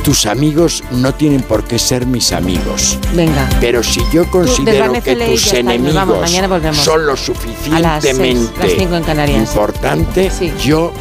tus 0.03 0.25
amigos 0.25 0.83
no 0.91 1.13
tienen 1.13 1.41
por 1.43 1.63
qué 1.63 1.77
ser 1.77 2.07
mis 2.07 2.31
amigos. 2.31 2.97
Venga. 3.13 3.47
Pero 3.59 3.83
si 3.83 4.01
yo 4.11 4.25
considero 4.31 4.91
que 4.93 5.15
tus 5.15 5.53
enemigos 5.53 5.93
vamos, 5.93 6.21
mañana 6.21 6.47
volvemos. 6.47 6.77
son 6.77 7.05
lo 7.05 7.11
A 7.13 7.15
las 7.15 8.03
seis, 8.03 8.15
suficientemente 8.17 8.59
las 8.59 8.71
cinco 8.79 8.95
en 8.95 9.03
Canarias. 9.03 9.37
importante, 9.49 10.31
yo 10.63 10.91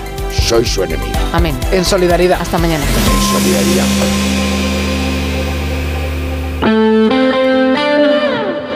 soy 0.48 0.66
su 0.66 0.82
enemigo. 0.82 1.12
Amén. 1.32 1.56
En 1.72 1.82
solidaridad. 1.84 2.38
Hasta 2.42 2.58
mañana. 2.58 2.84
En 2.84 3.38
solidaridad. 3.40 4.39